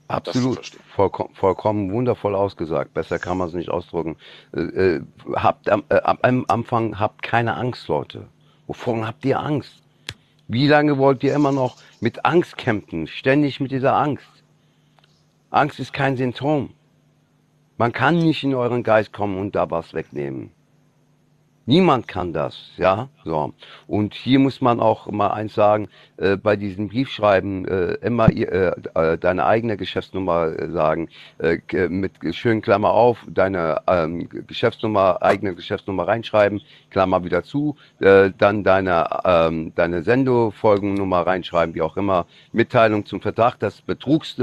Absolut, 0.08 0.78
vollkommen, 0.96 1.34
vollkommen 1.34 1.92
wundervoll 1.92 2.36
ausgesagt. 2.36 2.94
Besser 2.94 3.18
kann 3.18 3.40
man 3.40 3.48
es 3.48 3.56
nicht 3.56 3.70
ausdrücken. 3.70 4.18
Äh, 4.56 4.60
äh, 4.60 5.02
habt 5.34 5.68
am, 5.68 5.84
äh, 5.90 6.00
am 6.04 6.46
Anfang 6.48 7.00
habt 7.00 7.24
keine 7.24 7.56
Angst, 7.56 7.88
Leute. 7.88 8.28
Wovon 8.68 9.08
habt 9.08 9.26
ihr 9.26 9.40
Angst? 9.40 9.82
Wie 10.48 10.68
lange 10.68 11.00
wollt 11.00 11.24
ihr 11.24 11.34
immer 11.34 11.52
noch 11.52 11.78
mit 12.02 12.24
Angst 12.24 12.56
kämpfen? 12.56 13.08
Ständig 13.08 13.60
mit 13.60 13.72
dieser 13.72 13.96
Angst. 13.96 14.28
Angst 15.50 15.80
ist 15.80 15.92
kein 15.92 16.18
Symptom. 16.18 16.70
Man 17.78 17.92
kann 17.92 18.20
nicht 18.20 18.44
in 18.44 18.54
euren 18.54 18.84
Geist 18.84 19.12
kommen 19.12 19.40
und 19.40 19.56
da 19.56 19.72
was 19.72 19.94
wegnehmen. 19.94 20.52
Niemand 21.68 22.08
kann 22.08 22.32
das, 22.32 22.56
ja, 22.78 23.10
so. 23.24 23.52
Und 23.88 24.14
hier 24.14 24.38
muss 24.38 24.62
man 24.62 24.80
auch 24.80 25.10
mal 25.10 25.32
eins 25.32 25.56
sagen, 25.56 25.88
äh, 26.18 26.38
bei 26.38 26.56
diesem 26.56 26.90
Briefschreiben 26.90 27.68
äh, 27.68 27.94
immer 28.06 28.30
äh, 28.30 28.72
äh, 28.94 29.18
deine 29.18 29.46
eigene 29.48 29.76
Geschäftsnummer 29.76 30.60
äh, 30.60 30.70
sagen, 30.70 31.10
äh, 31.40 31.58
mit 31.90 32.12
schönen 32.36 32.62
Klammer 32.62 32.92
auf, 32.92 33.18
deine 33.28 33.82
ähm, 33.88 34.30
Geschäftsnummer, 34.30 35.24
eigene 35.24 35.56
Geschäftsnummer 35.56 36.08
reinschreiben, 36.08 36.62
Klammer 36.92 37.24
wieder 37.26 37.44
zu, 37.44 37.76
dann 38.00 38.64
deine, 38.64 39.08
ähm, 39.26 39.74
deine 39.76 40.04
Sendefolgennummer 40.04 41.22
reinschreiben, 41.22 41.76
wie 41.76 41.82
auch 41.82 41.98
immer, 41.98 42.26
Mitteilung 42.54 43.06
zum 43.06 43.22
Vertrag, 43.22 43.60
das 43.60 43.82
Betrugs 43.82 44.36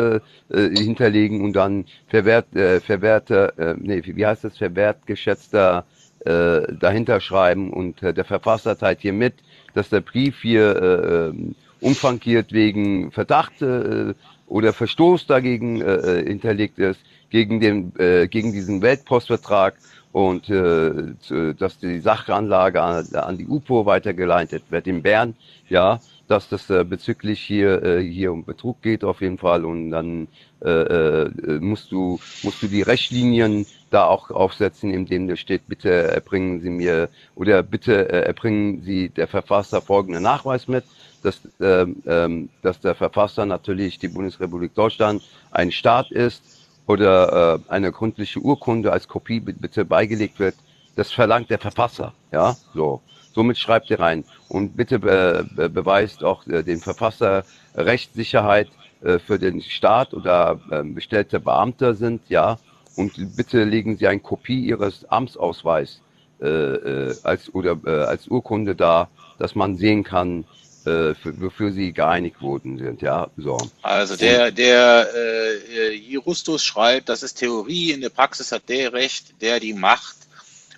hinterlegen 0.50 1.40
und 1.42 1.54
dann 1.54 1.86
verwehrt, 2.08 2.54
äh, 2.54 2.80
verwehrte, 2.80 3.54
äh, 3.56 3.74
nee, 3.78 4.02
wie 4.04 4.26
heißt 4.26 4.44
das, 4.44 4.58
verwertgeschätzter 4.58 5.86
äh, 6.24 6.72
dahinter 6.78 7.20
schreiben 7.20 7.72
und 7.72 8.02
äh, 8.02 8.14
der 8.14 8.24
Verfasser 8.24 8.78
teilt 8.78 9.00
hier 9.00 9.12
mit, 9.12 9.34
dass 9.74 9.88
der 9.88 10.00
Brief 10.00 10.42
hier 10.42 10.76
äh, 10.76 11.28
ähm, 11.28 11.54
umfrankiert 11.80 12.52
wegen 12.52 13.10
Verdacht 13.10 13.60
äh, 13.62 14.14
oder 14.46 14.72
Verstoß 14.72 15.26
dagegen 15.26 15.80
äh, 15.80 15.94
äh, 15.94 16.26
hinterlegt 16.26 16.78
ist, 16.78 17.00
gegen 17.30 17.60
den 17.60 17.92
äh, 17.98 18.28
gegen 18.28 18.52
diesen 18.52 18.82
Weltpostvertrag 18.82 19.74
und 20.12 20.48
äh, 20.50 21.18
zu, 21.20 21.54
dass 21.54 21.78
die 21.78 22.00
Sachanlage 22.00 22.82
an, 22.82 23.06
an 23.14 23.38
die 23.38 23.46
UPO 23.46 23.86
weitergeleitet 23.86 24.64
wird 24.70 24.86
in 24.86 25.02
Bern, 25.02 25.34
ja, 25.68 26.00
dass 26.28 26.48
das 26.48 26.68
äh, 26.70 26.84
bezüglich 26.84 27.40
hier 27.40 27.82
äh, 27.82 28.02
hier 28.02 28.32
um 28.32 28.44
Betrug 28.44 28.82
geht 28.82 29.04
auf 29.04 29.22
jeden 29.22 29.38
Fall 29.38 29.64
und 29.64 29.90
dann 29.90 30.28
äh, 30.62 30.70
äh, 30.70 31.30
musst 31.60 31.90
du 31.90 32.20
musst 32.42 32.62
du 32.62 32.68
die 32.68 32.82
Rechtslinien 32.82 33.66
da 33.92 34.06
auch 34.06 34.30
aufsetzen, 34.30 34.90
indem 34.92 35.28
da 35.28 35.36
steht, 35.36 35.66
bitte 35.66 35.90
erbringen 35.90 36.60
Sie 36.60 36.70
mir 36.70 37.10
oder 37.34 37.62
bitte 37.62 38.08
äh, 38.10 38.22
erbringen 38.26 38.82
Sie 38.82 39.10
der 39.10 39.28
Verfasser 39.28 39.82
folgenden 39.82 40.22
Nachweis 40.22 40.68
mit, 40.68 40.84
dass, 41.22 41.40
ähm, 41.60 42.02
ähm, 42.06 42.50
dass 42.62 42.80
der 42.80 42.94
Verfasser 42.94 43.46
natürlich 43.46 43.98
die 43.98 44.08
Bundesrepublik 44.08 44.74
Deutschland 44.74 45.22
ein 45.50 45.70
Staat 45.72 46.10
ist 46.10 46.44
oder 46.86 47.60
äh, 47.66 47.70
eine 47.70 47.92
gründliche 47.92 48.40
Urkunde 48.40 48.92
als 48.92 49.08
Kopie 49.08 49.40
bi- 49.40 49.52
bitte 49.52 49.84
beigelegt 49.84 50.38
wird. 50.38 50.56
Das 50.94 51.12
verlangt 51.12 51.50
der 51.50 51.58
Verfasser, 51.58 52.14
ja, 52.32 52.58
so. 52.74 53.02
Somit 53.34 53.58
schreibt 53.58 53.88
ihr 53.90 53.98
rein 53.98 54.24
und 54.48 54.76
bitte 54.76 54.96
äh, 54.96 55.44
be 55.48 55.70
beweist 55.70 56.22
auch 56.22 56.46
äh, 56.46 56.62
dem 56.62 56.82
Verfasser 56.82 57.46
Rechtssicherheit 57.74 58.68
äh, 59.00 59.18
für 59.18 59.38
den 59.38 59.62
Staat 59.62 60.12
oder 60.12 60.60
äh, 60.70 60.82
bestellte 60.82 61.40
Beamte 61.40 61.94
sind, 61.94 62.28
ja, 62.28 62.58
und 62.96 63.36
bitte 63.36 63.64
legen 63.64 63.96
Sie 63.96 64.06
eine 64.06 64.20
Kopie 64.20 64.60
Ihres 64.60 65.04
Amtsausweis 65.06 66.00
äh, 66.40 66.46
äh, 66.46 67.16
als 67.22 67.54
oder 67.54 67.78
äh, 67.86 68.04
als 68.04 68.28
Urkunde 68.28 68.74
da, 68.74 69.08
dass 69.38 69.54
man 69.54 69.76
sehen 69.76 70.04
kann, 70.04 70.44
äh, 70.84 71.14
für, 71.14 71.40
wofür 71.40 71.72
Sie 71.72 71.92
geeinigt 71.92 72.42
worden 72.42 72.78
sind, 72.78 73.02
ja, 73.02 73.28
so. 73.36 73.56
Also 73.82 74.16
der, 74.16 74.50
der 74.50 75.08
äh, 75.14 75.94
Justus 75.94 76.64
schreibt, 76.64 77.08
das 77.08 77.22
ist 77.22 77.34
Theorie, 77.34 77.92
in 77.92 78.00
der 78.00 78.08
Praxis 78.08 78.50
hat 78.50 78.68
der 78.68 78.92
Recht, 78.92 79.40
der 79.40 79.60
die 79.60 79.74
Macht 79.74 80.16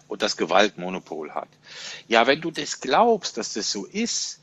und 0.06 0.20
das 0.20 0.36
Gewaltmonopol 0.36 1.34
hat. 1.34 1.48
Ja, 2.06 2.26
wenn 2.26 2.40
du 2.42 2.50
das 2.50 2.80
glaubst, 2.80 3.38
dass 3.38 3.54
das 3.54 3.72
so 3.72 3.86
ist, 3.86 4.40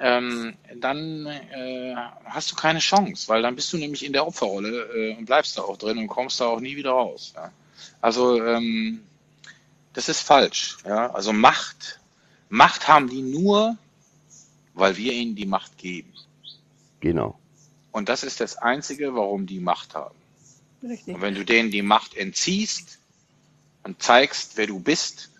ähm, 0.00 0.54
dann 0.76 1.26
äh, 1.26 1.94
hast 2.24 2.52
du 2.52 2.56
keine 2.56 2.80
Chance, 2.80 3.28
weil 3.28 3.42
dann 3.42 3.56
bist 3.56 3.72
du 3.72 3.78
nämlich 3.78 4.04
in 4.04 4.12
der 4.12 4.26
Opferrolle 4.26 4.82
äh, 4.94 5.16
und 5.16 5.26
bleibst 5.26 5.56
da 5.56 5.62
auch 5.62 5.76
drin 5.76 5.98
und 5.98 6.08
kommst 6.08 6.40
da 6.40 6.46
auch 6.46 6.60
nie 6.60 6.76
wieder 6.76 6.90
raus. 6.90 7.32
Ja. 7.34 7.52
Also 8.00 8.42
ähm, 8.42 9.02
das 9.92 10.08
ist 10.08 10.20
falsch. 10.20 10.78
Ja. 10.84 11.10
Also 11.12 11.32
Macht, 11.32 12.00
Macht 12.48 12.88
haben 12.88 13.08
die 13.08 13.22
nur, 13.22 13.76
weil 14.74 14.96
wir 14.96 15.12
ihnen 15.12 15.34
die 15.34 15.46
Macht 15.46 15.78
geben. 15.78 16.12
Genau. 17.00 17.38
Und 17.92 18.08
das 18.08 18.22
ist 18.22 18.40
das 18.40 18.56
Einzige, 18.56 19.14
warum 19.14 19.46
die 19.46 19.60
Macht 19.60 19.94
haben. 19.94 20.16
Richtig. 20.82 21.14
Und 21.14 21.22
wenn 21.22 21.34
du 21.34 21.44
denen 21.44 21.70
die 21.70 21.82
Macht 21.82 22.14
entziehst 22.14 22.98
und 23.84 24.02
zeigst, 24.02 24.56
wer 24.56 24.66
du 24.66 24.78
bist, 24.78 25.30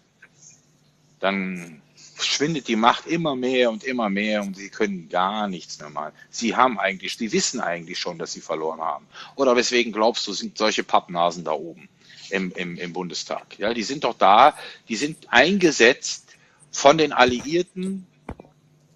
dann 1.21 1.83
schwindet 2.19 2.69
die 2.69 2.77
Macht 2.77 3.07
immer 3.07 3.37
mehr 3.37 3.71
und 3.71 3.85
immer 3.85 4.09
mehr 4.09 4.43
und 4.43 4.57
sie 4.57 4.69
können 4.69 5.09
gar 5.09 5.49
nichts 5.49 5.79
mehr 5.81 5.91
machen. 5.91 6.13
Sie 6.31 6.57
haben 6.57 6.79
eigentlich, 6.79 7.17
sie 7.17 7.33
wissen 7.33 7.61
eigentlich 7.61 7.99
schon, 7.99 8.19
dass 8.19 8.33
sie 8.33 8.41
verloren 8.41 8.81
haben. 8.81 9.07
Oder 9.35 9.57
weswegen 9.57 9.93
glaubst 9.93 10.27
du, 10.27 10.33
sind 10.33 10.57
solche 10.59 10.85
Pappnasen 10.85 11.45
da 11.45 11.53
oben 11.53 11.89
im, 12.31 12.53
im, 12.53 12.77
im 12.77 12.93
Bundestag? 12.93 13.59
Ja, 13.59 13.75
die 13.75 13.83
sind 13.83 14.05
doch 14.05 14.15
da, 14.17 14.55
die 14.89 14.97
sind 14.97 15.27
eingesetzt 15.31 16.37
von 16.71 16.99
den 16.99 17.13
Alliierten, 17.13 18.07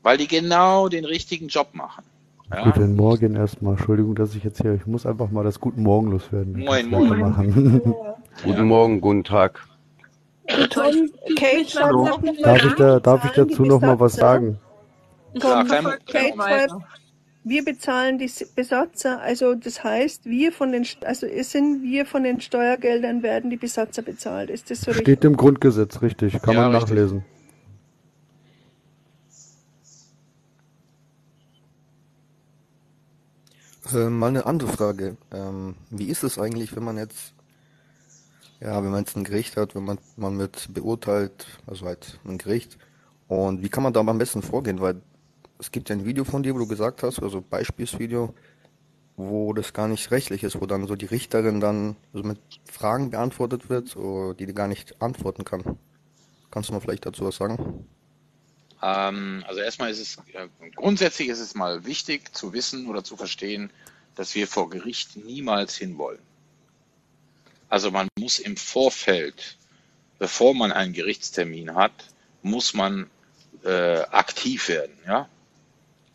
weil 0.03 0.17
die 0.17 0.29
genau 0.29 0.89
den 0.89 1.05
richtigen 1.05 1.49
Job 1.49 1.75
machen. 1.75 2.05
Ja? 2.51 2.65
Guten 2.65 2.97
Morgen 2.97 3.37
erstmal. 3.37 3.75
Entschuldigung, 3.75 4.15
dass 4.15 4.35
ich 4.35 4.43
jetzt 4.43 4.61
hier. 4.61 4.75
Ich 4.75 4.87
muss 4.87 5.07
einfach 5.07 5.31
mal 5.31 5.45
das 5.45 5.61
Guten 5.61 5.83
Morgen 5.83 6.11
loswerden. 6.11 6.59
Moin, 6.59 6.89
moin. 6.89 7.95
Guten 8.43 8.65
Morgen, 8.65 9.01
guten 9.01 9.25
Tag. 9.25 9.67
Tom, 10.71 11.11
Kate 11.37 11.81
Hallo. 11.81 12.05
Darf 12.43 12.65
ich, 12.65 12.75
da, 12.75 13.01
darf 13.01 13.25
ich 13.25 13.31
dazu 13.33 13.65
noch 13.65 13.81
mal 13.81 13.99
was 13.99 14.15
sagen? 14.15 14.59
Tom, 15.39 15.67
Kate 15.67 16.35
schreibt, 16.37 16.73
wir 17.43 17.65
bezahlen 17.65 18.19
die 18.19 18.31
Besatzer, 18.55 19.21
also 19.21 19.55
das 19.55 19.83
heißt, 19.83 20.27
wir 20.27 20.53
von 20.53 20.73
den, 20.73 20.87
also 21.05 21.27
es 21.27 21.53
sind 21.53 21.83
wir 21.83 22.05
von 22.05 22.23
den 22.23 22.41
Steuergeldern 22.41 23.23
werden 23.23 23.49
die 23.49 23.57
Besatzer 23.57 24.03
bezahlt. 24.03 24.51
Ist 24.51 24.71
das 24.71 24.83
so 24.83 24.91
richtig? 24.91 25.05
Steht 25.05 25.25
im 25.25 25.37
Grundgesetz, 25.37 26.03
richtig. 26.03 26.41
Kann 26.43 26.55
ja, 26.55 26.63
man 26.63 26.75
richtig. 26.75 26.91
nachlesen. 26.91 27.25
Äh, 33.95 34.11
mal 34.11 34.29
eine 34.29 34.47
andere 34.47 34.69
Frage. 34.69 35.17
Ähm, 35.33 35.75
wie 35.91 36.07
ist 36.11 36.23
es 36.23 36.39
eigentlich, 36.39 36.77
wenn 36.77 36.85
man 36.85 36.99
jetzt, 36.99 37.33
ja, 38.61 38.83
wenn 38.83 38.91
man 38.91 39.01
jetzt 39.01 39.17
ein 39.17 39.25
Gericht 39.25 39.57
hat, 39.57 39.75
wenn 39.75 39.85
man, 39.85 39.99
man 40.17 40.39
wird 40.39 40.73
beurteilt, 40.73 41.47
also 41.67 41.87
halt 41.87 42.19
ein 42.25 42.39
Gericht, 42.39 42.79
und 43.29 43.63
wie 43.63 43.69
kann 43.69 43.85
man 43.85 43.93
da 43.93 44.01
am 44.01 44.19
besten 44.19 44.43
vorgehen? 44.43 44.81
Weil 44.81 45.01
es 45.61 45.71
gibt 45.71 45.89
ja 45.89 45.95
ein 45.95 46.05
Video 46.05 46.25
von 46.25 46.43
dir, 46.43 46.55
wo 46.55 46.59
du 46.59 46.67
gesagt 46.67 47.05
hast, 47.05 47.23
also 47.23 47.41
Beispielsvideo, 47.41 48.35
wo 49.17 49.53
das 49.53 49.73
gar 49.73 49.87
nicht 49.87 50.11
rechtlich 50.11 50.43
ist, 50.43 50.61
wo 50.61 50.67
dann 50.67 50.87
so 50.89 50.97
die 50.97 51.07
Richterin 51.07 51.61
dann 51.61 51.97
so 52.13 52.23
mit 52.23 52.41
Fragen 52.65 53.11
beantwortet 53.11 53.71
wird, 53.71 53.95
die 54.39 54.47
die 54.47 54.55
gar 54.55 54.67
nicht 54.67 55.01
antworten 55.01 55.45
kann. 55.45 55.79
Kannst 56.51 56.71
du 56.71 56.73
mal 56.73 56.81
vielleicht 56.81 57.07
dazu 57.07 57.25
was 57.25 57.37
sagen? 57.37 57.87
Ähm, 58.83 59.45
also 59.47 59.61
erstmal 59.61 59.91
ist 59.91 60.01
es, 60.01 60.17
äh, 60.33 60.49
grundsätzlich 60.75 61.29
ist 61.29 61.41
es 61.41 61.55
mal 61.55 61.85
wichtig 61.85 62.35
zu 62.35 62.53
wissen 62.53 62.89
oder 62.89 63.05
zu 63.05 63.17
verstehen, 63.17 63.71
dass 64.17 64.35
wir 64.35 64.49
vor 64.49 64.71
Gericht 64.71 65.17
niemals 65.17 65.77
hinwollen. 65.77 66.21
Also 67.71 67.91
man 67.91 68.09
muss 68.19 68.39
im 68.39 68.57
Vorfeld, 68.57 69.57
bevor 70.19 70.55
man 70.55 70.73
einen 70.73 70.93
Gerichtstermin 70.93 71.75
hat, 71.75 71.93
muss 72.43 72.75
man 72.75 73.09
äh, 73.65 74.01
aktiv 74.01 74.69
werden, 74.69 74.99
ja. 75.07 75.29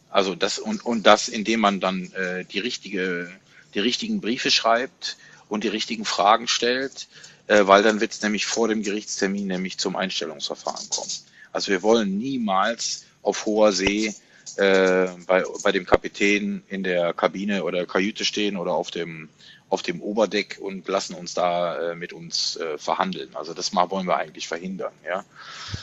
Also 0.09 0.35
das 0.35 0.59
und, 0.59 0.85
und 0.85 1.03
das, 1.03 1.27
indem 1.27 1.61
man 1.61 1.79
dann 1.79 2.11
äh, 2.13 2.45
die 2.45 2.59
richtige, 2.59 3.31
die 3.73 3.79
richtigen 3.79 4.21
Briefe 4.21 4.51
schreibt 4.51 5.17
und 5.49 5.63
die 5.63 5.69
richtigen 5.69 6.05
Fragen 6.05 6.47
stellt, 6.47 7.07
äh, 7.47 7.65
weil 7.67 7.83
dann 7.83 7.99
wird 8.01 8.11
es 8.11 8.21
nämlich 8.21 8.45
vor 8.45 8.67
dem 8.67 8.83
Gerichtstermin 8.83 9.47
nämlich 9.47 9.77
zum 9.77 9.95
Einstellungsverfahren 9.95 10.89
kommen. 10.89 11.11
Also 11.51 11.71
wir 11.71 11.83
wollen 11.83 12.17
niemals 12.17 13.05
auf 13.21 13.45
hoher 13.45 13.71
See 13.71 14.13
äh, 14.57 15.07
bei, 15.27 15.43
bei 15.63 15.71
dem 15.71 15.85
Kapitän 15.85 16.63
in 16.67 16.83
der 16.83 17.13
Kabine 17.13 17.63
oder 17.63 17.85
Kajüte 17.85 18.25
stehen 18.25 18.57
oder 18.57 18.73
auf 18.73 18.91
dem 18.91 19.29
auf 19.67 19.81
dem 19.81 19.99
Oberdeck 19.99 20.59
und 20.61 20.87
lassen 20.87 21.15
uns 21.15 21.33
da 21.33 21.91
äh, 21.91 21.95
mit 21.95 22.13
uns 22.13 22.55
äh, 22.55 22.77
verhandeln. 22.77 23.29
Also 23.35 23.53
das 23.53 23.73
mal 23.73 23.89
wollen 23.89 24.05
wir 24.07 24.15
eigentlich 24.17 24.47
verhindern. 24.47 24.93
Ja. 25.03 25.25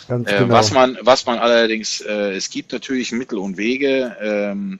Ganz 0.06 0.30
Äh, 0.30 0.38
genau. 0.38 0.54
was 0.54 0.70
man 0.72 0.98
was 1.00 1.26
man 1.26 1.38
allerdings 1.38 2.00
äh, 2.00 2.32
es 2.34 2.50
gibt 2.50 2.72
natürlich 2.72 3.12
Mittel 3.12 3.38
und 3.38 3.56
Wege. 3.56 4.16
Ähm, 4.20 4.78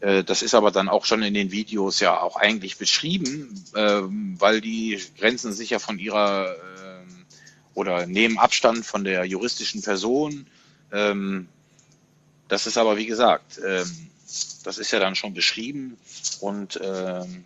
äh, 0.00 0.22
das 0.22 0.42
ist 0.42 0.54
aber 0.54 0.70
dann 0.70 0.88
auch 0.88 1.04
schon 1.04 1.22
in 1.22 1.34
den 1.34 1.50
Videos 1.50 2.00
ja 2.00 2.20
auch 2.20 2.36
eigentlich 2.36 2.78
beschrieben, 2.78 3.64
ähm, 3.74 4.36
weil 4.38 4.60
die 4.60 5.00
grenzen 5.18 5.52
sich 5.52 5.70
ja 5.70 5.80
von 5.80 5.98
ihrer 5.98 6.54
ähm, 6.54 7.26
oder 7.74 8.06
nehmen 8.06 8.38
Abstand 8.38 8.86
von 8.86 9.04
der 9.04 9.24
juristischen 9.24 9.82
Person. 9.82 10.46
Ähm, 10.92 11.48
das 12.48 12.66
ist 12.66 12.78
aber, 12.78 12.96
wie 12.96 13.06
gesagt, 13.06 13.60
ähm, 13.64 14.10
das 14.64 14.78
ist 14.78 14.90
ja 14.90 14.98
dann 14.98 15.14
schon 15.14 15.34
beschrieben 15.34 15.96
und 16.40 16.78
ähm, 16.82 17.44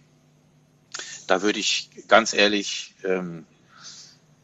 da 1.26 1.42
würde 1.42 1.58
ich 1.60 1.90
ganz 2.08 2.32
ehrlich, 2.32 2.94
ähm, 3.04 3.46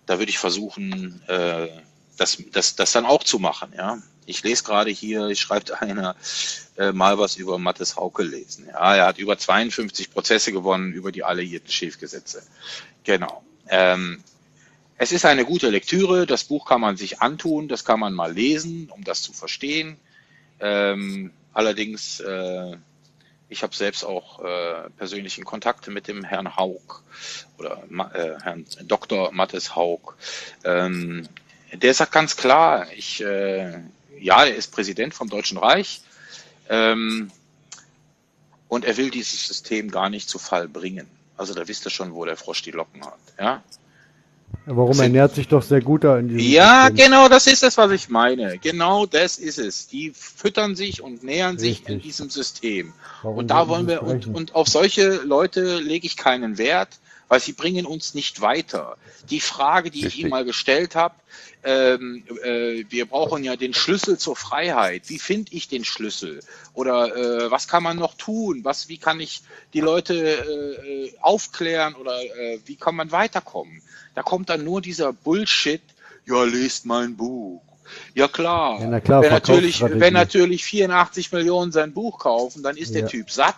da 0.06 0.18
würde 0.18 0.30
ich 0.30 0.38
versuchen, 0.38 1.22
äh, 1.28 1.68
das, 2.16 2.38
das, 2.52 2.76
das 2.76 2.92
dann 2.92 3.06
auch 3.06 3.24
zu 3.24 3.38
machen. 3.38 3.72
Ja, 3.76 3.98
ich 4.26 4.42
lese 4.42 4.62
gerade 4.64 4.90
hier, 4.90 5.28
ich 5.28 5.40
schreibt 5.40 5.82
einer 5.82 6.16
äh, 6.76 6.92
mal 6.92 7.18
was 7.18 7.36
über 7.36 7.58
Mattes 7.58 7.96
Hauke 7.96 8.22
lesen. 8.22 8.66
Ja, 8.66 8.94
er 8.94 9.06
hat 9.06 9.18
über 9.18 9.38
52 9.38 10.10
Prozesse 10.10 10.52
gewonnen 10.52 10.92
über 10.92 11.12
die 11.12 11.24
alliierten 11.24 11.70
Schiefgesetze. 11.70 12.42
Genau. 13.04 13.42
Ähm, 13.68 14.22
es 14.98 15.12
ist 15.12 15.24
eine 15.24 15.44
gute 15.44 15.70
Lektüre. 15.70 16.26
Das 16.26 16.44
Buch 16.44 16.66
kann 16.66 16.80
man 16.80 16.96
sich 16.96 17.20
antun, 17.20 17.68
das 17.68 17.84
kann 17.84 18.00
man 18.00 18.12
mal 18.14 18.32
lesen, 18.32 18.90
um 18.90 19.04
das 19.04 19.22
zu 19.22 19.32
verstehen. 19.32 19.96
Ähm, 20.60 21.32
allerdings, 21.52 22.20
äh, 22.20 22.76
ich 23.48 23.62
habe 23.62 23.74
selbst 23.74 24.04
auch 24.04 24.44
äh, 24.44 24.90
persönlichen 24.96 25.44
Kontakt 25.44 25.88
mit 25.88 26.08
dem 26.08 26.24
Herrn 26.24 26.56
Haug 26.56 27.02
oder 27.58 27.82
äh, 28.14 28.40
Herrn 28.42 28.66
Dr. 28.84 29.32
Mattes 29.32 29.74
Haug. 29.74 30.14
Ähm, 30.64 31.28
der 31.72 31.94
sagt 31.94 32.12
ganz 32.12 32.36
klar, 32.36 32.86
ich, 32.92 33.22
äh, 33.22 33.80
ja, 34.18 34.44
er 34.44 34.54
ist 34.54 34.72
Präsident 34.72 35.14
vom 35.14 35.28
Deutschen 35.28 35.58
Reich 35.58 36.02
ähm, 36.68 37.30
und 38.68 38.84
er 38.84 38.96
will 38.96 39.10
dieses 39.10 39.46
System 39.46 39.90
gar 39.90 40.10
nicht 40.10 40.28
zu 40.28 40.38
Fall 40.38 40.68
bringen. 40.68 41.08
Also 41.36 41.54
da 41.54 41.68
wisst 41.68 41.86
ihr 41.86 41.90
schon, 41.90 42.14
wo 42.14 42.24
der 42.24 42.36
Frosch 42.36 42.62
die 42.62 42.72
Locken 42.72 43.04
hat. 43.04 43.18
Ja, 43.38 43.62
Warum 44.66 45.00
ernährt 45.00 45.34
sich 45.34 45.48
doch 45.48 45.62
sehr 45.62 45.80
gut 45.80 46.04
da 46.04 46.18
in 46.18 46.28
diesem 46.28 46.52
ja, 46.52 46.88
System. 46.88 47.06
genau, 47.06 47.28
das 47.28 47.46
ist 47.46 47.62
es, 47.62 47.78
was 47.78 47.90
ich 47.90 48.10
meine. 48.10 48.58
Genau 48.58 49.06
das 49.06 49.38
ist 49.38 49.58
es. 49.58 49.88
Die 49.88 50.12
füttern 50.14 50.76
sich 50.76 51.02
und 51.02 51.22
nähern 51.22 51.58
sich 51.58 51.80
in 51.80 51.94
Richtig. 51.94 52.02
diesem 52.02 52.28
System. 52.28 52.92
Warum 53.22 53.38
Und 53.38 53.50
da 53.50 53.68
wollen 53.68 53.88
wir, 53.88 54.02
und, 54.02 54.26
und 54.26 54.54
auf 54.54 54.68
solche 54.68 55.22
Leute 55.24 55.78
lege 55.78 56.06
ich 56.06 56.18
keinen 56.18 56.58
Wert, 56.58 56.98
weil 57.28 57.40
sie 57.40 57.52
bringen 57.52 57.86
uns 57.86 58.14
nicht 58.14 58.40
weiter. 58.40 58.96
Die 59.30 59.40
Frage, 59.40 59.90
die 59.90 60.00
ich 60.00 60.04
Richtig. 60.06 60.24
ihm 60.24 60.30
mal 60.30 60.44
gestellt 60.44 60.94
habe, 60.94 61.14
ähm, 61.64 62.24
äh, 62.42 62.84
wir 62.88 63.06
brauchen 63.06 63.44
ja 63.44 63.56
den 63.56 63.74
Schlüssel 63.74 64.18
zur 64.18 64.36
Freiheit. 64.36 65.02
Wie 65.08 65.18
finde 65.18 65.52
ich 65.52 65.68
den 65.68 65.84
Schlüssel? 65.84 66.40
Oder 66.72 67.14
äh, 67.16 67.50
was 67.50 67.68
kann 67.68 67.82
man 67.82 67.96
noch 67.98 68.14
tun? 68.14 68.60
Was, 68.64 68.88
wie 68.88 68.98
kann 68.98 69.20
ich 69.20 69.42
die 69.74 69.80
Leute 69.80 70.14
äh, 70.14 71.06
äh, 71.06 71.12
aufklären 71.20 71.94
oder 71.94 72.20
äh, 72.22 72.60
wie 72.64 72.76
kann 72.76 72.94
man 72.94 73.12
weiterkommen? 73.12 73.82
Da 74.14 74.22
kommt 74.22 74.48
dann 74.48 74.64
nur 74.64 74.80
dieser 74.80 75.12
Bullshit, 75.12 75.82
ja, 76.26 76.44
lest 76.44 76.86
mein 76.86 77.16
Buch. 77.16 77.62
Ja 78.14 78.28
klar, 78.28 78.80
Ja, 78.80 78.86
na 78.88 79.00
klar, 79.00 79.22
wenn, 79.22 79.30
natürlich, 79.30 79.80
wenn 79.82 80.12
natürlich 80.12 80.64
84 80.64 81.32
Millionen 81.32 81.72
sein 81.72 81.92
Buch 81.92 82.18
kaufen, 82.18 82.62
dann 82.62 82.76
ist 82.76 82.94
der 82.94 83.02
Ja. 83.02 83.08
Typ 83.08 83.30
satt. 83.30 83.56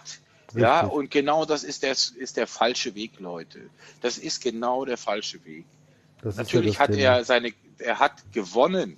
Ja, 0.55 0.81
Richtig. 0.81 0.99
und 0.99 1.11
genau 1.11 1.45
das 1.45 1.65
ist 1.65 1.83
der, 1.83 1.93
ist 1.93 2.37
der 2.37 2.47
falsche 2.47 2.95
Weg, 2.95 3.21
Leute. 3.21 3.61
Das 4.01 4.19
ist 4.19 4.43
genau 4.43 4.85
der 4.85 4.97
falsche 4.97 5.45
Weg. 5.45 5.65
Das 6.23 6.37
ja 6.37 6.43
Natürlich 6.43 6.73
das 6.73 6.81
hat 6.81 6.91
Thema. 6.91 7.03
er 7.03 7.25
seine, 7.25 7.53
er 7.79 7.99
hat 7.99 8.33
gewonnen. 8.33 8.97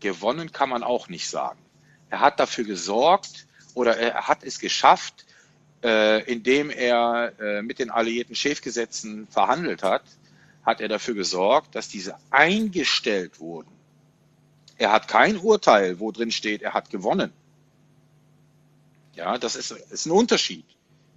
Gewonnen 0.00 0.52
kann 0.52 0.68
man 0.68 0.82
auch 0.82 1.08
nicht 1.08 1.28
sagen. 1.28 1.58
Er 2.10 2.20
hat 2.20 2.38
dafür 2.38 2.64
gesorgt 2.64 3.46
oder 3.74 3.96
er 3.96 4.28
hat 4.28 4.44
es 4.44 4.58
geschafft, 4.58 5.26
äh, 5.82 6.22
indem 6.24 6.70
er 6.70 7.32
äh, 7.40 7.62
mit 7.62 7.78
den 7.78 7.90
alliierten 7.90 8.34
Chefgesetzen 8.34 9.26
verhandelt 9.28 9.82
hat, 9.82 10.02
hat 10.64 10.80
er 10.80 10.88
dafür 10.88 11.14
gesorgt, 11.14 11.74
dass 11.74 11.88
diese 11.88 12.16
eingestellt 12.30 13.40
wurden. 13.40 13.70
Er 14.78 14.92
hat 14.92 15.08
kein 15.08 15.38
Urteil, 15.38 16.00
wo 16.00 16.12
drin 16.12 16.30
steht, 16.30 16.62
er 16.62 16.74
hat 16.74 16.90
gewonnen. 16.90 17.32
Ja, 19.14 19.38
das 19.38 19.56
ist, 19.56 19.70
ist 19.70 20.06
ein 20.06 20.10
Unterschied. 20.10 20.66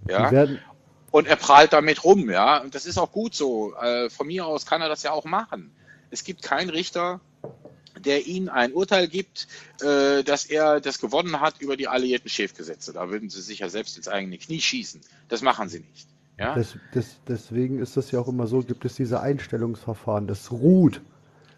Ja, 0.08 0.46
und 1.10 1.26
er 1.26 1.36
prahlt 1.36 1.72
damit 1.72 2.04
rum, 2.04 2.30
ja. 2.30 2.62
Und 2.62 2.74
das 2.74 2.86
ist 2.86 2.98
auch 2.98 3.10
gut 3.10 3.34
so. 3.34 3.74
Äh, 3.74 4.10
von 4.10 4.26
mir 4.26 4.46
aus 4.46 4.66
kann 4.66 4.80
er 4.80 4.88
das 4.88 5.02
ja 5.02 5.10
auch 5.10 5.24
machen. 5.24 5.72
Es 6.10 6.24
gibt 6.24 6.42
keinen 6.42 6.70
Richter, 6.70 7.20
der 7.98 8.26
ihnen 8.26 8.48
ein 8.48 8.72
Urteil 8.72 9.08
gibt, 9.08 9.48
äh, 9.82 10.22
dass 10.22 10.44
er 10.44 10.80
das 10.80 11.00
gewonnen 11.00 11.40
hat 11.40 11.60
über 11.60 11.76
die 11.76 11.88
alliierten 11.88 12.30
Chefgesetze. 12.30 12.92
Da 12.92 13.10
würden 13.10 13.28
sie 13.28 13.42
sich 13.42 13.58
ja 13.60 13.68
selbst 13.68 13.96
ins 13.96 14.08
eigene 14.08 14.38
Knie 14.38 14.60
schießen. 14.60 15.00
Das 15.28 15.42
machen 15.42 15.68
sie 15.68 15.80
nicht. 15.80 16.08
Ja, 16.38 16.54
des, 16.54 16.76
des, 16.94 17.16
deswegen 17.28 17.80
ist 17.80 17.96
das 17.96 18.12
ja 18.12 18.20
auch 18.20 18.28
immer 18.28 18.46
so, 18.46 18.60
gibt 18.60 18.84
es 18.84 18.94
diese 18.94 19.20
Einstellungsverfahren. 19.20 20.26
Das 20.26 20.50
ruht. 20.50 21.02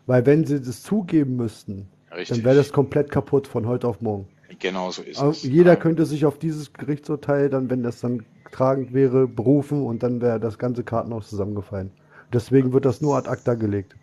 Weil 0.07 0.27
wenn 0.27 0.45
sie 0.45 0.61
das 0.61 0.83
zugeben 0.83 1.37
müssten, 1.37 1.89
dann 2.09 2.19
richtig. 2.19 2.45
wäre 2.45 2.57
das 2.57 2.73
komplett 2.73 3.11
kaputt 3.11 3.47
von 3.47 3.67
heute 3.67 3.87
auf 3.87 4.01
morgen. 4.01 4.29
Genau 4.59 4.91
so 4.91 5.03
ist 5.03 5.19
Aber 5.21 5.31
es. 5.31 5.45
jeder 5.45 5.77
könnte 5.77 6.05
sich 6.05 6.27
auf 6.27 6.39
dieses 6.39 6.73
Gerichtsurteil 6.73 7.49
dann, 7.49 7.71
wenn 7.71 7.83
das 7.83 8.01
dann 8.01 8.25
tragend 8.53 8.93
wäre, 8.93 9.27
berufen 9.27 9.83
und 9.83 10.03
dann 10.03 10.21
wäre 10.21 10.39
das 10.39 10.59
ganze 10.59 10.85
Kartenhaus 10.85 11.29
zusammengefallen. 11.29 11.91
Deswegen 12.33 12.73
wird 12.73 12.85
das 12.85 13.01
nur 13.01 13.17
ad 13.17 13.29
acta 13.29 13.55
gelegt. 13.55 13.97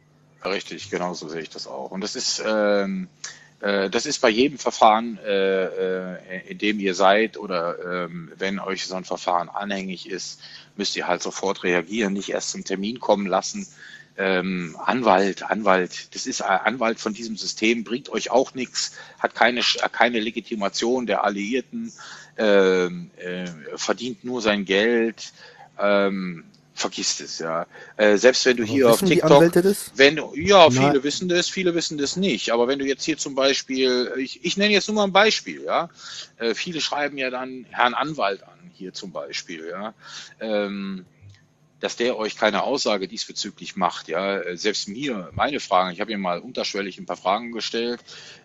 Richtig, 0.44 0.90
genau 0.90 1.14
so 1.14 1.28
sehe 1.28 1.42
ich 1.42 1.50
das 1.50 1.68
auch. 1.68 1.92
Und 1.92 2.02
das 2.02 2.16
ist, 2.16 2.44
ähm, 2.46 3.08
äh, 3.60 3.90
das 3.90 4.06
ist 4.06 4.20
bei 4.20 4.30
jedem 4.30 4.58
Verfahren, 4.58 5.18
äh, 5.26 5.66
äh, 6.16 6.50
in 6.50 6.58
dem 6.58 6.80
ihr 6.80 6.94
seid 6.94 7.38
oder 7.38 8.06
ähm, 8.06 8.32
wenn 8.38 8.60
euch 8.60 8.86
so 8.86 8.96
ein 8.96 9.04
Verfahren 9.04 9.50
anhängig 9.50 10.10
ist, 10.10 10.42
müsst 10.78 10.96
ihr 10.96 11.08
halt 11.08 11.22
sofort 11.22 11.64
reagieren, 11.64 12.14
nicht 12.14 12.30
erst 12.30 12.52
zum 12.52 12.64
Termin 12.64 13.00
kommen 13.00 13.28
lassen. 13.28 13.68
Ähm, 14.18 14.76
Anwalt, 14.84 15.44
Anwalt, 15.44 16.14
das 16.14 16.26
ist 16.26 16.42
ein 16.42 16.60
Anwalt 16.60 17.00
von 17.00 17.14
diesem 17.14 17.38
System, 17.38 17.84
bringt 17.86 18.10
euch 18.10 18.32
auch 18.32 18.54
nichts, 18.54 18.98
hat 19.18 19.34
keine, 19.34 19.62
keine 19.92 20.20
Legitimation 20.20 21.06
der 21.06 21.24
Alliierten, 21.24 21.94
ähm, 22.40 23.12
äh, 23.18 23.46
verdient 23.76 24.24
nur 24.24 24.42
sein 24.42 24.66
Geld. 24.66 25.32
Ähm, 25.78 26.46
vergisst 26.74 27.20
es, 27.22 27.40
ja. 27.40 27.68
Äh, 27.98 28.18
selbst 28.18 28.46
wenn 28.46 28.58
du 28.58 28.64
Aber 28.64 28.72
hier 28.72 28.90
auf 28.90 29.02
TikTok, 29.02 29.54
wenn 29.96 30.16
du, 30.16 30.34
ja, 30.36 30.70
Nein. 30.70 30.72
viele 30.72 31.04
wissen 31.04 31.28
das, 31.28 31.50
viele 31.50 31.76
wissen 31.76 31.98
das 31.98 32.16
nicht. 32.16 32.52
Aber 32.52 32.68
wenn 32.68 32.80
du 32.80 32.86
jetzt 32.86 33.04
hier 33.04 33.18
zum 33.18 33.36
Beispiel, 33.36 34.14
ich, 34.18 34.44
ich 34.44 34.56
nenne 34.56 34.74
jetzt 34.74 34.88
nur 34.88 34.96
mal 34.96 35.04
ein 35.04 35.12
Beispiel, 35.12 35.64
ja. 35.64 35.90
Äh, 36.38 36.56
viele 36.56 36.80
schreiben 36.80 37.18
ja 37.18 37.30
dann 37.30 37.66
Herrn 37.70 37.94
Anwalt 37.94 38.44
an, 38.44 38.72
hier 38.74 38.94
zum 38.94 39.12
Beispiel, 39.12 39.68
ja. 39.70 39.94
Ähm, 40.40 41.06
dass 41.80 41.96
der 41.96 42.18
euch 42.18 42.36
keine 42.36 42.64
Aussage 42.64 43.08
diesbezüglich 43.08 43.76
macht, 43.76 44.08
ja. 44.08 44.40
Äh, 44.40 44.58
Selbst 44.58 44.88
mir, 44.88 45.30
meine 45.34 45.60
Fragen, 45.60 45.92
ich 45.92 46.02
habe 46.02 46.12
ihm 46.12 46.22
mal 46.22 46.40
unterschwellig 46.40 46.98
ein 46.98 47.06
paar 47.06 47.18
Fragen 47.18 47.52
gestellt. 47.52 48.02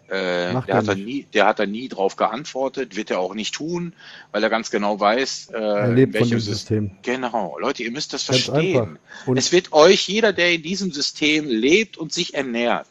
Äh, 0.07 0.11
der 0.11 0.65
er 0.67 0.77
hat 0.77 0.89
da 0.89 0.95
nie, 0.95 1.27
der 1.33 1.47
hat 1.47 1.59
da 1.59 1.67
nie 1.67 1.89
drauf 1.89 2.17
geantwortet, 2.17 2.95
wird 2.95 3.11
er 3.11 3.21
auch 3.21 3.35
nicht 3.35 3.55
tun, 3.55 3.95
weil 4.33 4.43
er 4.43 4.51
ganz 4.51 4.71
genau 4.71 5.01
weiß, 5.01 5.49
äh, 5.53 5.57
Er 5.57 5.89
lebt 5.93 6.13
von 6.13 6.21
welchem 6.21 6.37
dem 6.37 6.41
System. 6.41 6.89
System. 6.89 6.99
Genau, 7.03 7.59
Leute, 7.59 7.83
ihr 7.83 7.91
müsst 7.91 8.13
das 8.13 8.23
verstehen. 8.23 8.99
Es 9.35 9.51
wird 9.51 9.73
euch, 9.73 10.07
jeder, 10.07 10.33
der 10.33 10.53
in 10.53 10.63
diesem 10.63 10.93
System 10.93 11.49
lebt 11.49 11.97
und 11.97 12.13
sich 12.13 12.35
ernährt, 12.35 12.89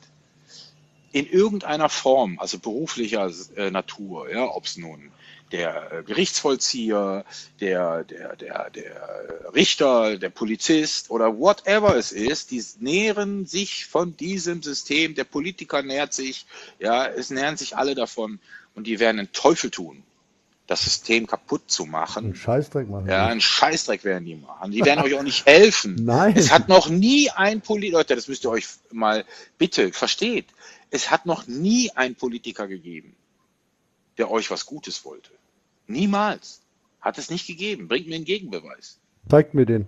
in 1.11 1.27
irgendeiner 1.27 1.89
Form, 1.89 2.39
also 2.39 2.57
beruflicher 2.57 3.31
äh, 3.55 3.69
Natur, 3.69 4.31
ja, 4.31 4.45
ob 4.45 4.65
es 4.65 4.77
nun 4.77 5.11
der 5.53 5.91
äh, 5.91 6.03
Gerichtsvollzieher, 6.03 7.23
der, 7.61 8.03
der, 8.03 8.35
der, 8.35 8.69
der 8.72 9.51
Richter, 9.53 10.17
der 10.17 10.30
Polizist 10.30 11.11
oder 11.11 11.38
whatever 11.38 11.95
es 11.95 12.11
ist, 12.11 12.49
die 12.49 12.61
nähren 12.80 13.45
sich 13.45 13.85
von 13.85 14.17
diesem 14.17 14.64
System, 14.64 15.14
der 15.14 15.25
Politiker 15.25 15.83
nährt 15.83 16.11
sich, 16.11 16.48
ja, 16.80 17.06
es 17.06 17.30
nähern 17.30 17.56
sich 17.56 17.77
alle 17.77 17.93
davon 17.93 18.40
und 18.73 18.88
die 18.88 18.99
werden 18.99 19.17
den 19.17 19.32
Teufel 19.32 19.69
tun, 19.69 20.01
das 20.65 20.83
System 20.83 21.27
kaputt 21.27 21.69
zu 21.69 21.85
machen. 21.85 22.25
einen 22.25 22.35
Scheißdreck 22.35 22.90
machen 22.90 23.07
Ja, 23.07 23.27
einen 23.27 23.41
Scheißdreck 23.41 24.03
werden 24.03 24.25
die 24.25 24.35
machen. 24.35 24.72
Die 24.72 24.83
werden 24.83 25.03
euch 25.03 25.14
auch 25.14 25.22
nicht 25.22 25.45
helfen. 25.45 25.95
Nein. 26.03 26.33
Es 26.35 26.51
hat 26.51 26.67
noch 26.67 26.90
nie 26.90 27.30
ein 27.30 27.61
Politiker, 27.61 27.99
Leute, 27.99 28.15
das 28.15 28.27
müsst 28.27 28.43
ihr 28.43 28.49
euch 28.49 28.65
mal 28.91 29.23
bitte 29.59 29.93
versteht. 29.93 30.48
Es 30.90 31.11
hat 31.11 31.27
noch 31.27 31.45
nie 31.45 31.91
ein 31.91 32.15
Politiker 32.15 32.67
gegeben, 32.67 33.15
der 34.17 34.32
euch 34.32 34.49
was 34.49 34.65
Gutes 34.65 35.06
wollte. 35.06 35.30
Niemals. 35.87 36.61
Hat 37.01 37.17
es 37.17 37.29
nicht 37.29 37.47
gegeben. 37.47 37.87
Bringt 37.87 38.07
mir 38.07 38.15
einen 38.15 38.25
Gegenbeweis. 38.25 38.99
Zeigt 39.29 39.53
mir 39.53 39.65
den. 39.65 39.87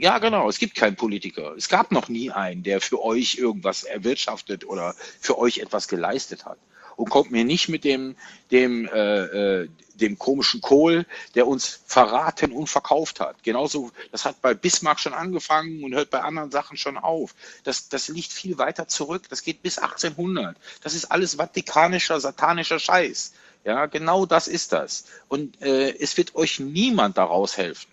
Ja, 0.00 0.18
genau. 0.18 0.48
Es 0.48 0.58
gibt 0.58 0.74
keinen 0.74 0.96
Politiker. 0.96 1.54
Es 1.56 1.68
gab 1.68 1.92
noch 1.92 2.08
nie 2.08 2.30
einen, 2.30 2.62
der 2.62 2.80
für 2.80 3.02
euch 3.02 3.36
irgendwas 3.36 3.84
erwirtschaftet 3.84 4.66
oder 4.66 4.94
für 5.20 5.38
euch 5.38 5.58
etwas 5.58 5.88
geleistet 5.88 6.46
hat. 6.46 6.58
Und 6.96 7.10
kommt 7.10 7.30
mir 7.30 7.44
nicht 7.44 7.68
mit 7.68 7.84
dem, 7.84 8.16
dem, 8.50 8.86
äh, 8.86 9.62
äh, 9.62 9.68
dem 9.94 10.18
komischen 10.18 10.60
Kohl, 10.60 11.06
der 11.34 11.46
uns 11.46 11.80
verraten 11.86 12.52
und 12.52 12.68
verkauft 12.68 13.20
hat. 13.20 13.42
Genauso, 13.42 13.90
das 14.12 14.24
hat 14.24 14.40
bei 14.40 14.54
Bismarck 14.54 15.00
schon 15.00 15.14
angefangen 15.14 15.84
und 15.84 15.94
hört 15.94 16.10
bei 16.10 16.20
anderen 16.20 16.50
Sachen 16.50 16.76
schon 16.76 16.96
auf. 16.96 17.34
Das, 17.64 17.88
das 17.88 18.08
liegt 18.08 18.32
viel 18.32 18.58
weiter 18.58 18.88
zurück. 18.88 19.28
Das 19.28 19.42
geht 19.42 19.62
bis 19.62 19.78
1800. 19.78 20.56
Das 20.82 20.94
ist 20.94 21.06
alles 21.06 21.34
vatikanischer, 21.34 22.20
satanischer 22.20 22.78
Scheiß. 22.78 23.32
Ja, 23.64 23.86
genau 23.86 24.26
das 24.26 24.48
ist 24.48 24.72
das. 24.72 25.04
Und 25.28 25.60
äh, 25.60 25.94
es 25.98 26.16
wird 26.16 26.34
euch 26.34 26.60
niemand 26.60 27.18
daraus 27.18 27.56
helfen. 27.56 27.90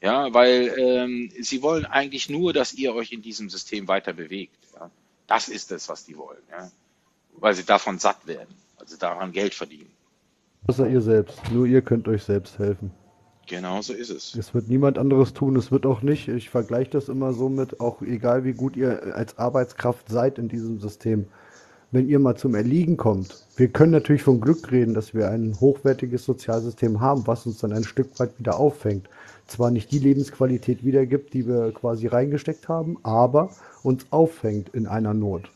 Ja, 0.00 0.32
weil 0.34 0.74
ähm, 0.76 1.32
sie 1.40 1.62
wollen 1.62 1.86
eigentlich 1.86 2.28
nur, 2.28 2.52
dass 2.52 2.74
ihr 2.74 2.94
euch 2.94 3.12
in 3.12 3.22
diesem 3.22 3.48
System 3.48 3.88
weiter 3.88 4.12
bewegt. 4.12 4.56
Ja. 4.74 4.90
Das 5.26 5.48
ist 5.48 5.72
es, 5.72 5.88
was 5.88 6.04
die 6.04 6.16
wollen. 6.18 6.42
Ja. 6.50 6.70
Weil 7.38 7.54
sie 7.54 7.64
davon 7.64 7.98
satt 7.98 8.26
werden, 8.26 8.54
also 8.78 8.96
daran 8.96 9.32
Geld 9.32 9.54
verdienen. 9.54 9.90
Außer 10.66 10.88
ihr 10.88 11.00
selbst. 11.00 11.40
Nur 11.50 11.66
ihr 11.66 11.80
könnt 11.80 12.08
euch 12.08 12.24
selbst 12.24 12.58
helfen. 12.58 12.90
Genau 13.46 13.80
so 13.80 13.92
ist 13.92 14.10
es. 14.10 14.34
Es 14.34 14.54
wird 14.54 14.68
niemand 14.68 14.98
anderes 14.98 15.32
tun. 15.32 15.56
Es 15.56 15.70
wird 15.70 15.86
auch 15.86 16.02
nicht, 16.02 16.26
ich 16.28 16.50
vergleiche 16.50 16.90
das 16.90 17.08
immer 17.08 17.32
so 17.32 17.48
mit, 17.48 17.80
auch 17.80 18.02
egal 18.02 18.44
wie 18.44 18.52
gut 18.52 18.76
ihr 18.76 19.14
als 19.14 19.38
Arbeitskraft 19.38 20.08
seid 20.08 20.38
in 20.38 20.48
diesem 20.48 20.80
System, 20.80 21.28
wenn 21.92 22.08
ihr 22.08 22.18
mal 22.18 22.36
zum 22.36 22.54
Erliegen 22.54 22.96
kommt. 22.96 23.46
Wir 23.56 23.68
können 23.68 23.92
natürlich 23.92 24.22
von 24.22 24.40
Glück 24.40 24.70
reden, 24.70 24.94
dass 24.94 25.14
wir 25.14 25.30
ein 25.30 25.58
hochwertiges 25.60 26.24
Sozialsystem 26.24 27.00
haben, 27.00 27.26
was 27.26 27.46
uns 27.46 27.58
dann 27.58 27.72
ein 27.72 27.84
Stück 27.84 28.18
weit 28.18 28.38
wieder 28.38 28.58
auffängt. 28.58 29.08
Zwar 29.46 29.70
nicht 29.70 29.92
die 29.92 30.00
Lebensqualität 30.00 30.84
wiedergibt, 30.84 31.32
die 31.32 31.46
wir 31.46 31.72
quasi 31.72 32.08
reingesteckt 32.08 32.68
haben, 32.68 32.98
aber 33.04 33.50
uns 33.82 34.06
auffängt 34.10 34.70
in 34.70 34.86
einer 34.86 35.14
Not. 35.14 35.50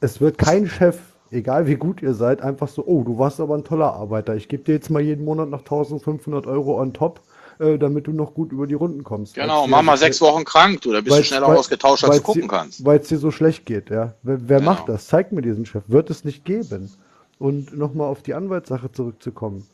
Es 0.00 0.20
wird 0.20 0.38
kein 0.38 0.66
Chef, 0.66 0.98
egal 1.30 1.66
wie 1.66 1.76
gut 1.76 2.02
ihr 2.02 2.14
seid, 2.14 2.42
einfach 2.42 2.68
so, 2.68 2.84
oh, 2.84 3.02
du 3.04 3.18
warst 3.18 3.40
aber 3.40 3.54
ein 3.54 3.64
toller 3.64 3.94
Arbeiter. 3.94 4.34
Ich 4.34 4.48
gebe 4.48 4.64
dir 4.64 4.74
jetzt 4.74 4.90
mal 4.90 5.00
jeden 5.00 5.24
Monat 5.24 5.48
noch 5.48 5.60
1500 5.60 6.46
Euro 6.46 6.80
on 6.80 6.92
top, 6.92 7.20
äh, 7.58 7.78
damit 7.78 8.06
du 8.06 8.12
noch 8.12 8.34
gut 8.34 8.52
über 8.52 8.66
die 8.66 8.74
Runden 8.74 9.04
kommst. 9.04 9.34
Genau, 9.34 9.66
mach 9.66 9.82
mal 9.82 9.96
sechs 9.96 10.20
Wochen 10.20 10.44
krank, 10.44 10.80
du, 10.82 10.92
da 10.92 11.00
bist 11.00 11.18
du 11.18 11.22
schneller 11.24 11.48
weil- 11.48 11.56
ausgetauscht, 11.56 12.04
als 12.04 12.16
du 12.16 12.22
gucken 12.22 12.48
kannst. 12.48 12.84
Weil 12.84 13.00
es 13.00 13.08
dir 13.08 13.18
so 13.18 13.30
schlecht 13.30 13.66
geht, 13.66 13.90
ja. 13.90 14.14
Wer, 14.22 14.48
wer 14.48 14.58
Genau. 14.58 14.72
macht 14.72 14.88
das? 14.88 15.06
Zeig 15.06 15.32
mir 15.32 15.42
diesen 15.42 15.66
Chef. 15.66 15.84
Wird 15.86 16.10
es 16.10 16.24
nicht 16.24 16.44
geben. 16.44 16.90
Und 17.38 17.76
nochmal 17.76 18.08
auf 18.08 18.22
die 18.22 18.34
Anwaltssache 18.34 18.90
zurückzukommen. 18.92 19.66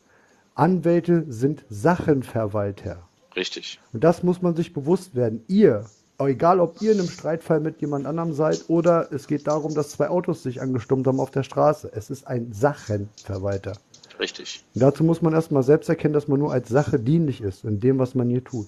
Anwälte 0.55 1.25
sind 1.29 1.63
Sachenverwalter. 1.69 2.97
Richtig. 3.35 3.79
Und 3.93 4.03
das 4.03 4.21
muss 4.21 4.41
man 4.41 4.55
sich 4.55 4.73
bewusst 4.73 5.15
werden. 5.15 5.43
Ihr, 5.47 5.85
egal 6.19 6.59
ob 6.59 6.81
ihr 6.81 6.91
in 6.91 6.99
einem 6.99 7.09
Streitfall 7.09 7.59
mit 7.59 7.81
jemand 7.81 8.05
anderem 8.05 8.33
seid 8.33 8.65
oder 8.67 9.07
es 9.11 9.27
geht 9.27 9.47
darum, 9.47 9.73
dass 9.73 9.89
zwei 9.91 10.09
Autos 10.09 10.43
sich 10.43 10.61
angestummt 10.61 11.07
haben 11.07 11.19
auf 11.19 11.31
der 11.31 11.43
Straße. 11.43 11.89
Es 11.93 12.09
ist 12.09 12.27
ein 12.27 12.51
Sachenverwalter. 12.53 13.73
Richtig. 14.19 14.63
Dazu 14.73 15.03
muss 15.03 15.21
man 15.21 15.33
erstmal 15.33 15.63
selbst 15.63 15.89
erkennen, 15.89 16.13
dass 16.13 16.27
man 16.27 16.39
nur 16.39 16.51
als 16.51 16.69
Sache 16.69 16.99
dienlich 16.99 17.41
ist 17.41 17.63
in 17.63 17.79
dem, 17.79 17.99
was 17.99 18.15
man 18.15 18.29
hier 18.29 18.43
tut. 18.43 18.67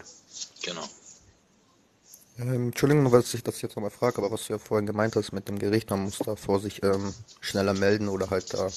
Genau. 0.63 0.83
Ähm, 2.37 2.67
Entschuldigung, 2.67 3.09
dass 3.11 3.33
ich 3.33 3.43
das 3.43 3.61
jetzt 3.61 3.75
nochmal 3.75 3.91
frage, 3.91 4.17
aber 4.17 4.31
was 4.31 4.47
du 4.47 4.53
ja 4.53 4.59
vorhin 4.59 4.85
gemeint 4.85 5.15
hast 5.15 5.31
mit 5.31 5.47
dem 5.47 5.57
Gericht, 5.57 5.89
man 5.89 6.03
muss 6.03 6.17
da 6.17 6.35
vor 6.35 6.59
sich 6.59 6.83
ähm, 6.83 7.13
schneller 7.39 7.73
melden 7.73 8.09
oder 8.09 8.29
halt 8.29 8.53
da. 8.53 8.69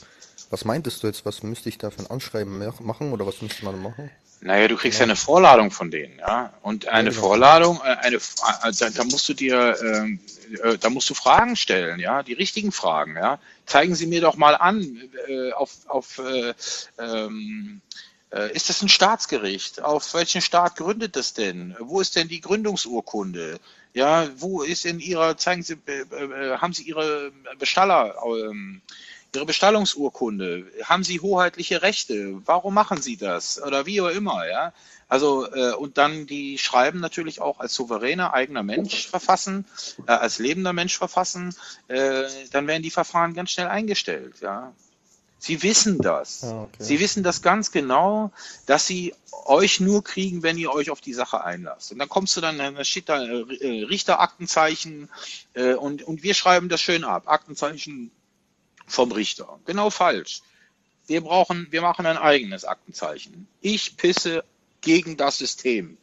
Was 0.50 0.64
meintest 0.64 1.02
du 1.02 1.08
jetzt? 1.08 1.26
Was 1.26 1.42
müsste 1.42 1.68
ich 1.68 1.78
da 1.78 1.90
für 1.90 2.00
ein 2.00 2.06
Anschreiben 2.06 2.58
machen 2.80 3.12
oder 3.12 3.26
was 3.26 3.42
müsste 3.42 3.64
man 3.64 3.82
machen? 3.82 4.10
Naja, 4.40 4.68
du 4.68 4.76
kriegst 4.76 5.00
ja 5.00 5.04
eine 5.04 5.16
Vorladung 5.16 5.70
von 5.70 5.90
denen, 5.90 6.18
ja. 6.18 6.52
Und 6.62 6.88
eine 6.88 7.10
genau. 7.10 7.22
Vorladung, 7.22 7.80
äh, 7.84 7.96
eine, 7.96 8.16
äh, 8.16 8.72
da, 8.78 8.90
da 8.90 9.04
musst 9.04 9.28
du 9.28 9.34
dir, 9.34 9.76
ähm, 9.82 10.20
äh, 10.62 10.78
da 10.78 10.90
musst 10.90 11.10
du 11.10 11.14
Fragen 11.14 11.56
stellen, 11.56 11.98
ja, 11.98 12.22
die 12.22 12.34
richtigen 12.34 12.70
Fragen, 12.70 13.16
ja. 13.16 13.40
Zeigen 13.66 13.94
Sie 13.94 14.06
mir 14.06 14.20
doch 14.20 14.36
mal 14.36 14.54
an, 14.54 15.10
äh, 15.26 15.52
auf, 15.52 15.70
auf 15.88 16.18
äh, 16.18 16.54
ähm, 16.98 17.80
äh, 18.30 18.52
ist 18.52 18.68
das 18.68 18.82
ein 18.82 18.88
Staatsgericht? 18.88 19.82
Auf 19.82 20.14
welchen 20.14 20.40
Staat 20.40 20.76
gründet 20.76 21.16
das 21.16 21.32
denn? 21.32 21.74
Wo 21.80 22.00
ist 22.00 22.14
denn 22.16 22.28
die 22.28 22.40
Gründungsurkunde? 22.40 23.58
Ja, 23.94 24.28
wo 24.36 24.62
ist 24.62 24.84
in 24.84 25.00
Ihrer, 25.00 25.36
zeigen 25.38 25.62
Sie, 25.62 25.74
äh, 25.86 26.58
haben 26.58 26.74
Sie 26.74 26.84
Ihre 26.84 27.32
Bestaller, 27.58 28.14
ähm, 28.24 28.82
Ihre 29.34 29.46
Bestallungsurkunde, 29.46 30.66
haben 30.84 31.04
Sie 31.04 31.20
hoheitliche 31.20 31.82
Rechte? 31.82 32.40
Warum 32.46 32.74
machen 32.74 33.02
Sie 33.02 33.16
das? 33.16 33.62
Oder 33.62 33.84
wie 33.84 34.00
auch 34.00 34.08
immer, 34.08 34.46
ja. 34.48 34.72
Also, 35.08 35.50
äh, 35.52 35.72
und 35.72 35.98
dann 35.98 36.26
die 36.26 36.58
Schreiben 36.58 37.00
natürlich 37.00 37.40
auch 37.40 37.60
als 37.60 37.74
souveräner 37.74 38.34
eigener 38.34 38.62
Mensch 38.62 39.06
verfassen, 39.06 39.64
äh, 40.06 40.12
als 40.12 40.38
lebender 40.38 40.72
Mensch 40.72 40.96
verfassen, 40.96 41.54
äh, 41.88 42.24
dann 42.52 42.66
werden 42.66 42.82
die 42.82 42.90
Verfahren 42.90 43.34
ganz 43.34 43.50
schnell 43.50 43.68
eingestellt, 43.68 44.36
ja. 44.40 44.72
Sie 45.38 45.62
wissen 45.62 45.98
das. 45.98 46.44
Ah, 46.44 46.62
okay. 46.62 46.82
Sie 46.82 47.00
wissen 47.00 47.22
das 47.22 47.42
ganz 47.42 47.70
genau, 47.70 48.32
dass 48.66 48.86
sie 48.86 49.14
euch 49.44 49.78
nur 49.78 50.02
kriegen, 50.02 50.42
wenn 50.42 50.58
ihr 50.58 50.72
euch 50.72 50.90
auf 50.90 51.00
die 51.00 51.14
Sache 51.14 51.44
einlasst. 51.44 51.92
Und 51.92 52.00
dann 52.00 52.08
kommst 52.08 52.36
du 52.36 52.40
dann, 52.40 52.58
da 52.58 52.84
steht 52.84 53.08
da 53.08 53.22
äh, 53.22 53.84
Richteraktenzeichen 53.84 55.08
äh, 55.54 55.74
und, 55.74 56.02
und 56.02 56.22
wir 56.22 56.34
schreiben 56.34 56.68
das 56.68 56.80
schön 56.80 57.04
ab. 57.04 57.24
Aktenzeichen 57.26 58.10
vom 58.88 59.12
Richter. 59.12 59.60
Genau 59.64 59.90
falsch. 59.90 60.42
Wir 61.06 61.22
brauchen, 61.22 61.68
wir 61.70 61.80
machen 61.80 62.06
ein 62.06 62.18
eigenes 62.18 62.64
Aktenzeichen. 62.64 63.48
Ich 63.60 63.96
pisse 63.96 64.44
gegen 64.80 65.16
das 65.16 65.38
System. 65.38 65.96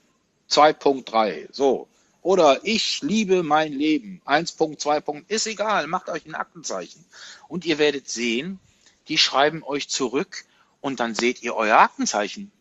2.3. 0.50 1.48
So. 1.52 1.88
Oder 2.22 2.62
ich 2.64 3.02
liebe 3.02 3.44
mein 3.44 3.74
Leben. 3.74 4.22
1.2. 4.26 5.26
Ist 5.28 5.48
egal. 5.48 5.88
Macht 5.88 6.10
euch 6.10 6.26
ein 6.26 6.36
Aktenzeichen. 6.36 7.06
Und 7.48 7.66
ihr 7.66 7.78
werdet 7.78 8.10
sehen, 8.10 8.60
die 9.08 9.18
schreiben 9.18 9.64
euch 9.64 9.90
zurück 9.90 10.46
und 10.82 11.00
dann 11.00 11.14
seht 11.14 11.44
ihr 11.44 11.56
euer 11.56 11.78
Aktenzeichen. 11.78 12.52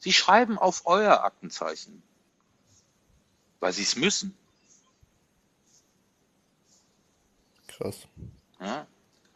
Sie 0.00 0.12
schreiben 0.12 0.58
auf 0.58 0.82
euer 0.86 1.22
Aktenzeichen. 1.24 2.02
Weil 3.60 3.72
sie 3.72 3.82
es 3.82 3.96
müssen. 3.96 4.36
Krass. 7.68 8.08
Ja? 8.60 8.86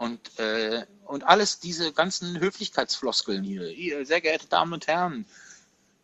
Und, 0.00 0.38
äh, 0.38 0.86
und 1.04 1.24
alles 1.24 1.60
diese 1.60 1.92
ganzen 1.92 2.40
Höflichkeitsfloskeln 2.40 3.44
hier, 3.44 3.68
ihr, 3.68 4.06
sehr 4.06 4.22
geehrte 4.22 4.46
Damen 4.46 4.72
und 4.72 4.86
Herren, 4.86 5.26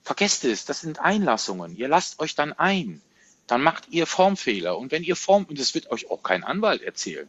vergesst 0.03 0.45
es, 0.45 0.67
das 0.67 0.83
sind 0.83 1.01
Einlassungen. 1.01 1.75
Ihr 1.75 1.89
lasst 1.89 2.19
euch 2.19 2.35
dann 2.35 2.53
ein. 2.53 3.01
Dann 3.47 3.63
macht 3.63 3.89
ihr 3.89 4.07
Formfehler. 4.07 4.77
Und 4.77 4.93
wenn 4.93 5.03
ihr 5.03 5.17
Form, 5.17 5.47
und 5.47 5.59
das 5.59 5.75
wird 5.75 5.91
euch 5.91 6.11
auch 6.11 6.23
kein 6.23 6.45
Anwalt 6.45 6.83
erzählen. 6.83 7.27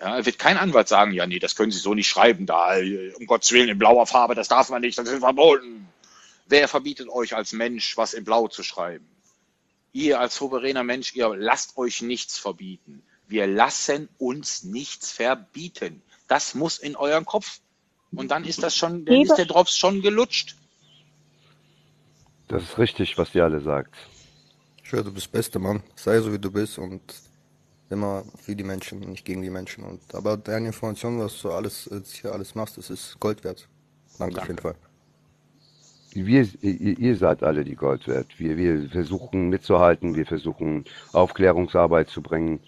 Ja, 0.00 0.26
wird 0.26 0.40
kein 0.40 0.56
Anwalt 0.56 0.88
sagen, 0.88 1.12
ja, 1.12 1.24
nee, 1.24 1.38
das 1.38 1.54
können 1.54 1.70
Sie 1.70 1.78
so 1.78 1.94
nicht 1.94 2.08
schreiben, 2.08 2.46
da, 2.46 2.78
äh, 2.78 3.12
um 3.12 3.26
Gottes 3.26 3.52
Willen, 3.52 3.68
in 3.68 3.78
blauer 3.78 4.08
Farbe, 4.08 4.34
das 4.34 4.48
darf 4.48 4.70
man 4.70 4.80
nicht, 4.80 4.98
das 4.98 5.08
ist 5.08 5.20
verboten. 5.20 5.88
Wer 6.46 6.66
verbietet 6.66 7.10
euch 7.10 7.36
als 7.36 7.52
Mensch, 7.52 7.96
was 7.96 8.12
in 8.12 8.24
Blau 8.24 8.48
zu 8.48 8.64
schreiben? 8.64 9.06
Ihr 9.92 10.18
als 10.18 10.34
souveräner 10.34 10.82
Mensch, 10.82 11.14
ihr 11.14 11.28
lasst 11.36 11.76
euch 11.76 12.02
nichts 12.02 12.38
verbieten. 12.38 13.04
Wir 13.32 13.46
lassen 13.46 14.10
uns 14.18 14.62
nichts 14.62 15.10
verbieten. 15.10 16.02
Das 16.28 16.54
muss 16.54 16.78
in 16.78 16.96
euren 16.96 17.24
Kopf. 17.24 17.60
Und 18.14 18.30
dann 18.30 18.44
ist 18.44 18.62
das 18.62 18.76
schon, 18.76 19.06
dann 19.06 19.22
ist 19.22 19.38
der 19.38 19.46
Drops 19.46 19.78
schon 19.78 20.02
gelutscht. 20.02 20.54
Das 22.48 22.62
ist 22.62 22.76
richtig, 22.76 23.16
was 23.16 23.34
ihr 23.34 23.44
alle 23.44 23.62
sagt. 23.62 23.94
Schön, 24.82 25.02
du 25.02 25.10
bist 25.10 25.32
Beste, 25.32 25.58
Mann. 25.58 25.82
Sei 25.96 26.20
so, 26.20 26.30
wie 26.30 26.38
du 26.38 26.50
bist 26.50 26.76
und 26.76 27.00
immer 27.88 28.22
für 28.36 28.54
die 28.54 28.64
Menschen, 28.64 29.00
nicht 29.00 29.24
gegen 29.24 29.40
die 29.40 29.48
Menschen. 29.48 29.82
Und, 29.84 30.14
aber 30.14 30.36
deine 30.36 30.66
Information, 30.66 31.18
was 31.18 31.40
du 31.40 31.52
alles 31.52 31.86
äh, 31.86 32.02
hier 32.04 32.32
alles 32.32 32.54
machst, 32.54 32.76
das 32.76 32.90
ist 32.90 33.18
Gold 33.18 33.44
wert. 33.44 33.66
Danke, 34.18 34.42
auf 34.42 34.46
jeden 34.46 34.60
Fall. 34.60 34.74
Wir, 36.12 36.46
ihr, 36.60 36.98
ihr 36.98 37.16
seid 37.16 37.42
alle 37.42 37.64
die 37.64 37.76
Gold 37.76 38.06
wert. 38.06 38.38
Wir, 38.38 38.58
wir 38.58 38.90
versuchen 38.90 39.48
mitzuhalten, 39.48 40.16
wir 40.16 40.26
versuchen 40.26 40.84
Aufklärungsarbeit 41.14 42.10
zu 42.10 42.20
bringen. 42.20 42.60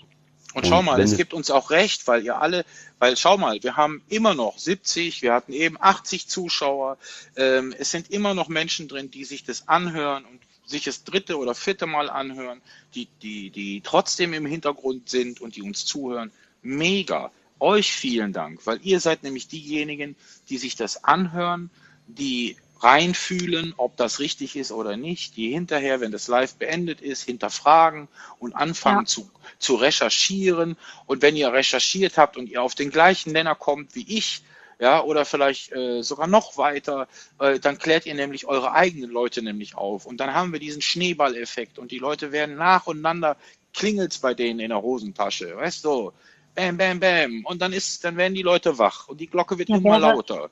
Und 0.55 0.67
schau 0.67 0.83
mal, 0.83 1.01
es 1.01 1.17
gibt 1.17 1.35
uns 1.35 1.51
auch 1.51 1.71
recht, 1.71 2.07
weil 2.07 2.25
ihr 2.25 2.41
alle, 2.41 2.65
weil 3.01 3.17
schau 3.17 3.37
mal, 3.37 3.61
wir 3.63 3.77
haben 3.77 4.03
immer 4.09 4.35
noch 4.35 4.57
70, 4.57 5.21
wir 5.21 5.35
hatten 5.35 5.53
eben 5.53 5.77
80 5.81 6.29
Zuschauer. 6.29 6.97
Ähm, 7.37 7.75
es 7.77 7.91
sind 7.91 8.11
immer 8.11 8.35
noch 8.35 8.49
Menschen 8.49 8.87
drin, 8.87 9.11
die 9.11 9.25
sich 9.25 9.43
das 9.43 9.67
anhören 9.67 10.25
und 10.25 10.41
sich 10.65 10.85
das 10.85 11.05
dritte 11.05 11.39
oder 11.39 11.55
vierte 11.55 11.87
Mal 11.87 12.09
anhören, 12.09 12.63
die, 12.95 13.09
die, 13.21 13.51
die 13.51 13.81
trotzdem 13.83 14.33
im 14.33 14.47
Hintergrund 14.47 15.11
sind 15.11 15.41
und 15.41 15.57
die 15.57 15.63
uns 15.63 15.85
zuhören. 15.85 16.31
Mega. 16.63 17.31
Euch 17.61 17.93
vielen 17.93 18.33
Dank, 18.33 18.67
weil 18.67 18.81
ihr 18.83 19.01
seid 19.01 19.23
nämlich 19.23 19.49
diejenigen, 19.49 20.17
die 20.49 20.59
sich 20.59 20.77
das 20.77 21.05
anhören, 21.05 21.71
die 22.07 22.57
reinfühlen, 22.81 23.73
ob 23.77 23.97
das 23.97 24.19
richtig 24.19 24.57
ist 24.57 24.73
oder 24.73 24.97
nicht, 24.97 25.37
die 25.37 25.51
hinterher, 25.53 26.01
wenn 26.01 26.13
das 26.13 26.29
live 26.29 26.55
beendet 26.57 27.01
ist, 27.01 27.23
hinterfragen 27.23 28.09
und 28.39 28.55
anfangen 28.55 29.01
Ja. 29.01 29.05
zu, 29.07 29.31
zu 29.59 29.77
recherchieren. 29.77 30.77
Und 31.07 31.23
wenn 31.23 31.37
ihr 31.37 31.53
recherchiert 31.53 32.19
habt 32.19 32.37
und 32.37 32.49
ihr 32.49 32.63
auf 32.63 32.75
den 32.75 32.91
gleichen 32.91 33.33
Nenner 33.33 33.55
kommt 33.55 33.95
wie 33.95 34.07
ich, 34.19 34.43
ja, 34.81 35.03
oder 35.03 35.25
vielleicht 35.25 35.73
äh, 35.73 36.03
sogar 36.03 36.27
noch 36.27 36.59
weiter, 36.59 37.09
äh, 37.39 37.59
dann 37.61 37.79
klärt 37.79 38.07
ihr 38.07 38.15
nämlich 38.15 38.47
eure 38.47 38.73
eigenen 38.73 39.11
Leute 39.11 39.41
nämlich 39.43 39.77
auf. 39.77 40.05
Und 40.05 40.19
dann 40.19 40.35
haben 40.35 40.53
wir 40.53 40.61
diesen 40.61 40.83
Schneeballeffekt 40.83 41.79
und 41.79 41.93
die 41.93 41.99
Leute 42.01 42.33
werden 42.33 42.57
nacheinander, 42.57 43.37
klingelt's 43.73 44.19
bei 44.19 44.35
denen 44.35 44.61
in 44.61 44.71
der 44.71 44.83
Hosentasche, 44.83 45.57
weißt 45.57 45.85
du, 45.85 46.13
bam, 46.55 46.77
bam, 46.77 47.01
bam. 47.01 47.45
Und 47.45 47.63
dann 47.63 47.73
ist, 47.73 48.05
dann 48.05 48.17
werden 48.17 48.35
die 48.35 48.43
Leute 48.43 48.77
wach 48.79 49.09
und 49.09 49.21
die 49.21 49.29
Glocke 49.29 49.59
wird 49.59 49.71
Ja, 49.71 49.77
immer 49.77 49.99
lauter. 49.99 50.51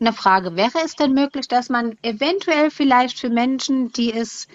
Eine 0.00 0.12
Frage. 0.12 0.56
Wäre 0.56 0.78
es 0.84 0.96
denn 0.96 1.14
möglich, 1.14 1.48
dass 1.48 1.68
man 1.68 1.96
eventuell 2.02 2.70
vielleicht 2.70 3.18
für 3.18 3.30
Menschen, 3.30 3.92
die 3.92 4.12
es 4.12 4.48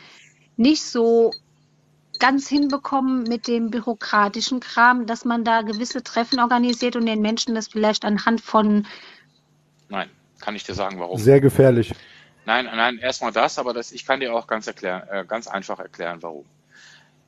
nicht 0.57 0.83
so 0.83 1.31
ganz 2.19 2.49
hinbekommen 2.49 3.23
mit 3.23 3.47
dem 3.47 3.71
bürokratischen 3.71 4.59
Kram, 4.59 5.05
dass 5.05 5.23
man 5.23 5.45
da 5.45 5.61
gewisse 5.61 6.03
Treffen 6.03 6.39
organisiert 6.39 6.95
und 6.95 7.05
den 7.05 7.21
Menschen 7.21 7.55
das 7.55 7.69
vielleicht 7.69 8.03
anhand 8.03 8.41
von 8.41 8.85
Nein, 9.87 10.09
kann 10.39 10.55
ich 10.55 10.63
dir 10.63 10.75
sagen, 10.75 10.99
warum. 10.99 11.17
Sehr 11.17 11.41
gefährlich. 11.41 11.93
Nein, 12.45 12.65
nein, 12.65 12.97
erstmal 12.97 13.31
das, 13.31 13.59
aber 13.59 13.73
das, 13.73 13.91
ich 13.91 14.05
kann 14.05 14.19
dir 14.19 14.33
auch 14.33 14.47
ganz 14.47 14.67
erklären, 14.67 15.03
äh, 15.09 15.25
ganz 15.25 15.47
einfach 15.47 15.79
erklären, 15.79 16.21
warum. 16.21 16.45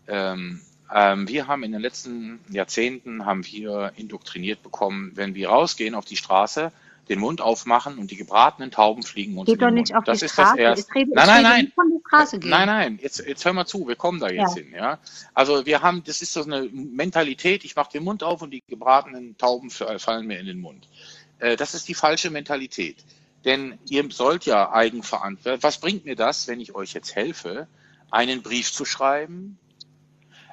Ähm, 0.08 0.62
ähm, 0.94 1.28
wir 1.28 1.48
haben 1.48 1.64
in 1.64 1.72
den 1.72 1.82
letzten 1.82 2.40
Jahrzehnten 2.50 3.26
haben 3.26 3.46
wir 3.46 3.94
indoktriniert 3.96 4.62
bekommen, 4.64 5.12
wenn 5.16 5.36
wir 5.36 5.50
rausgehen 5.50 5.96
auf 5.96 6.06
die 6.06 6.18
Straße, 6.18 6.72
den 7.12 7.20
Mund 7.20 7.42
aufmachen 7.42 8.00
und 8.00 8.10
die 8.10 8.16
gebratenen 8.16 8.72
Tauben 8.72 9.04
fliegen 9.04 9.38
uns 9.38 9.48
in 9.50 9.54
geht 9.56 9.62
doch 9.62 9.70
nicht 9.70 9.90
Mund. 9.94 9.98
auf 10.00 10.04
die 10.06 10.12
Das 10.12 10.22
ist 10.24 10.38
das 10.38 10.46
Straße. 10.48 10.60
erste. 10.62 10.86
Ich 10.90 10.96
rede, 10.96 11.12
Nein, 11.14 11.28
nein, 11.28 11.44
nein. 11.44 11.72
von 11.76 11.90
der 11.90 12.00
Straße 12.08 12.40
gehen. 12.40 12.50
Nein, 12.50 12.68
nein, 12.68 13.00
jetzt, 13.02 13.20
jetzt 13.28 13.46
hör 13.46 13.54
mal 13.54 13.66
zu, 13.66 13.88
wir 13.88 13.96
kommen 13.96 14.20
da 14.20 14.30
jetzt 14.30 14.56
Ja. 14.58 14.64
hin, 14.64 14.74
ja. 14.74 15.00
Also 15.36 15.66
wir 15.66 15.82
haben, 15.82 16.04
das 16.04 16.22
ist 16.22 16.34
so 16.34 16.44
eine 16.44 16.64
Mentalität, 16.72 17.64
ich 17.66 17.76
mache 17.76 17.92
den 17.92 18.04
Mund 18.04 18.24
auf 18.24 18.42
und 18.42 18.52
die 18.52 18.64
gebratenen 18.68 19.38
Tauben 19.38 19.68
f- 19.68 20.02
fallen 20.02 20.26
mir 20.26 20.40
in 20.40 20.46
den 20.48 20.60
Mund. 20.60 20.88
Äh, 21.40 21.56
das 21.58 21.74
ist 21.76 21.88
die 21.88 21.94
falsche 21.94 22.30
Mentalität. 22.32 22.98
Denn 23.46 23.78
ihr 23.90 24.06
sollt 24.12 24.46
ja 24.46 24.72
eigenverantwortlich, 24.72 25.64
was 25.64 25.80
bringt 25.80 26.06
mir 26.06 26.16
das, 26.16 26.48
wenn 26.48 26.60
ich 26.60 26.76
euch 26.76 26.94
jetzt 26.94 27.16
helfe, 27.16 27.68
einen 28.12 28.42
Brief 28.42 28.72
zu 28.72 28.86
schreiben, 28.86 29.58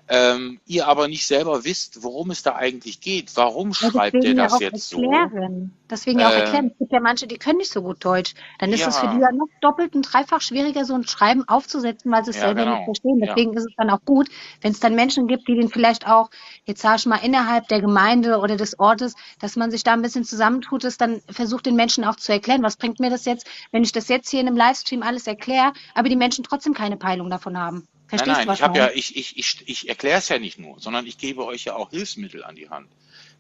ähm, 0.09 0.61
ihr 0.67 0.87
aber 0.87 1.09
nicht 1.09 1.27
selber 1.27 1.65
wisst, 1.65 2.03
worum 2.03 2.31
es 2.31 2.43
da 2.43 2.55
eigentlich 2.57 3.01
geht. 3.01 3.37
Warum 3.37 3.73
Ja, 3.81 3.91
schreibt 3.91 4.25
ihr 4.25 4.35
ja 4.35 4.45
das 4.45 4.53
auch 4.55 4.61
jetzt 4.61 4.89
so? 4.89 5.03
erklären. 5.03 5.73
Deswegen 5.91 6.19
ja 6.21 6.29
auch 6.29 6.33
erklären. 6.35 6.67
Ähm, 6.67 6.71
Es 6.73 6.79
gibt 6.79 6.93
ja 6.93 7.01
manche, 7.01 7.27
die 7.27 7.39
können 7.39 7.59
nicht 7.59 7.71
so 7.73 7.83
gut 7.83 8.05
Deutsch. 8.05 8.35
Dann 8.59 8.73
ist 8.73 8.87
es 8.87 8.99
für 8.99 9.09
die 9.09 9.17
ja, 9.17 9.29
ja 9.31 9.33
noch 9.33 9.49
doppelt 9.61 9.95
und 9.95 10.03
dreifach 10.03 10.41
schwieriger, 10.41 10.85
so 10.85 10.95
ein 10.95 11.07
Schreiben 11.07 11.47
aufzusetzen, 11.49 12.11
weil 12.11 12.25
sie 12.25 12.31
es 12.31 12.37
ja, 12.37 12.43
selber 12.47 12.65
nicht 12.67 12.75
genau. 12.75 12.85
verstehen. 12.85 13.19
Ja. 13.21 13.35
Deswegen 13.35 13.55
ist 13.57 13.67
es 13.67 13.75
dann 13.77 13.91
auch 13.91 14.05
gut, 14.05 14.29
wenn 14.63 14.73
es 14.73 14.81
dann 14.81 14.95
Menschen 14.95 15.29
gibt, 15.29 15.49
die 15.49 15.55
den 15.55 15.69
vielleicht 15.69 16.07
auch, 16.09 16.31
jetzt 16.65 16.83
sage 16.83 16.97
ich 16.99 17.07
mal, 17.07 17.17
innerhalb 17.17 17.69
der 17.69 17.81
Gemeinde 17.81 18.39
oder 18.39 18.57
des 18.57 18.79
Ortes, 18.79 19.15
dass 19.41 19.57
man 19.57 19.71
sich 19.71 19.85
da 19.85 19.93
ein 19.93 20.03
bisschen 20.03 20.25
zusammentut, 20.25 20.85
es 20.85 20.97
dann 20.99 21.21
versucht, 21.31 21.67
den 21.67 21.77
Menschen 21.77 22.05
auch 22.05 22.17
zu 22.17 22.33
erklären. 22.33 22.63
Was 22.63 22.77
bringt 22.77 23.01
mir 23.01 23.11
das 23.11 23.25
jetzt, 23.25 23.47
wenn 23.73 23.83
ich 23.83 23.93
das 23.93 24.09
jetzt 24.09 24.31
hier 24.31 24.41
in 24.41 24.47
einem 24.49 24.57
Livestream 24.57 25.03
alles 25.03 25.27
erkläre, 25.27 25.73
aber 25.95 26.09
die 26.09 26.17
Menschen 26.17 26.45
trotzdem 26.45 26.75
keine 26.75 26.97
Peilung 26.97 27.31
davon 27.31 27.59
haben? 27.59 27.87
Nein, 28.11 28.19
Verstehst 28.19 28.39
nein, 28.39 28.49
was 28.49 28.59
ich 28.59 28.63
habe 28.63 28.79
ja, 28.79 28.91
ich, 28.91 29.17
ich, 29.17 29.37
ich, 29.37 29.63
ich 29.67 29.89
erkläre 29.89 30.19
es 30.19 30.29
ja 30.31 30.39
nicht 30.39 30.59
nur, 30.59 30.81
sondern 30.81 31.07
ich 31.07 31.19
gebe 31.19 31.45
euch 31.45 31.65
ja 31.65 31.77
auch 31.77 31.91
Hilfsmittel 31.91 32.43
an 32.43 32.57
die 32.57 32.71
Hand. 32.71 32.89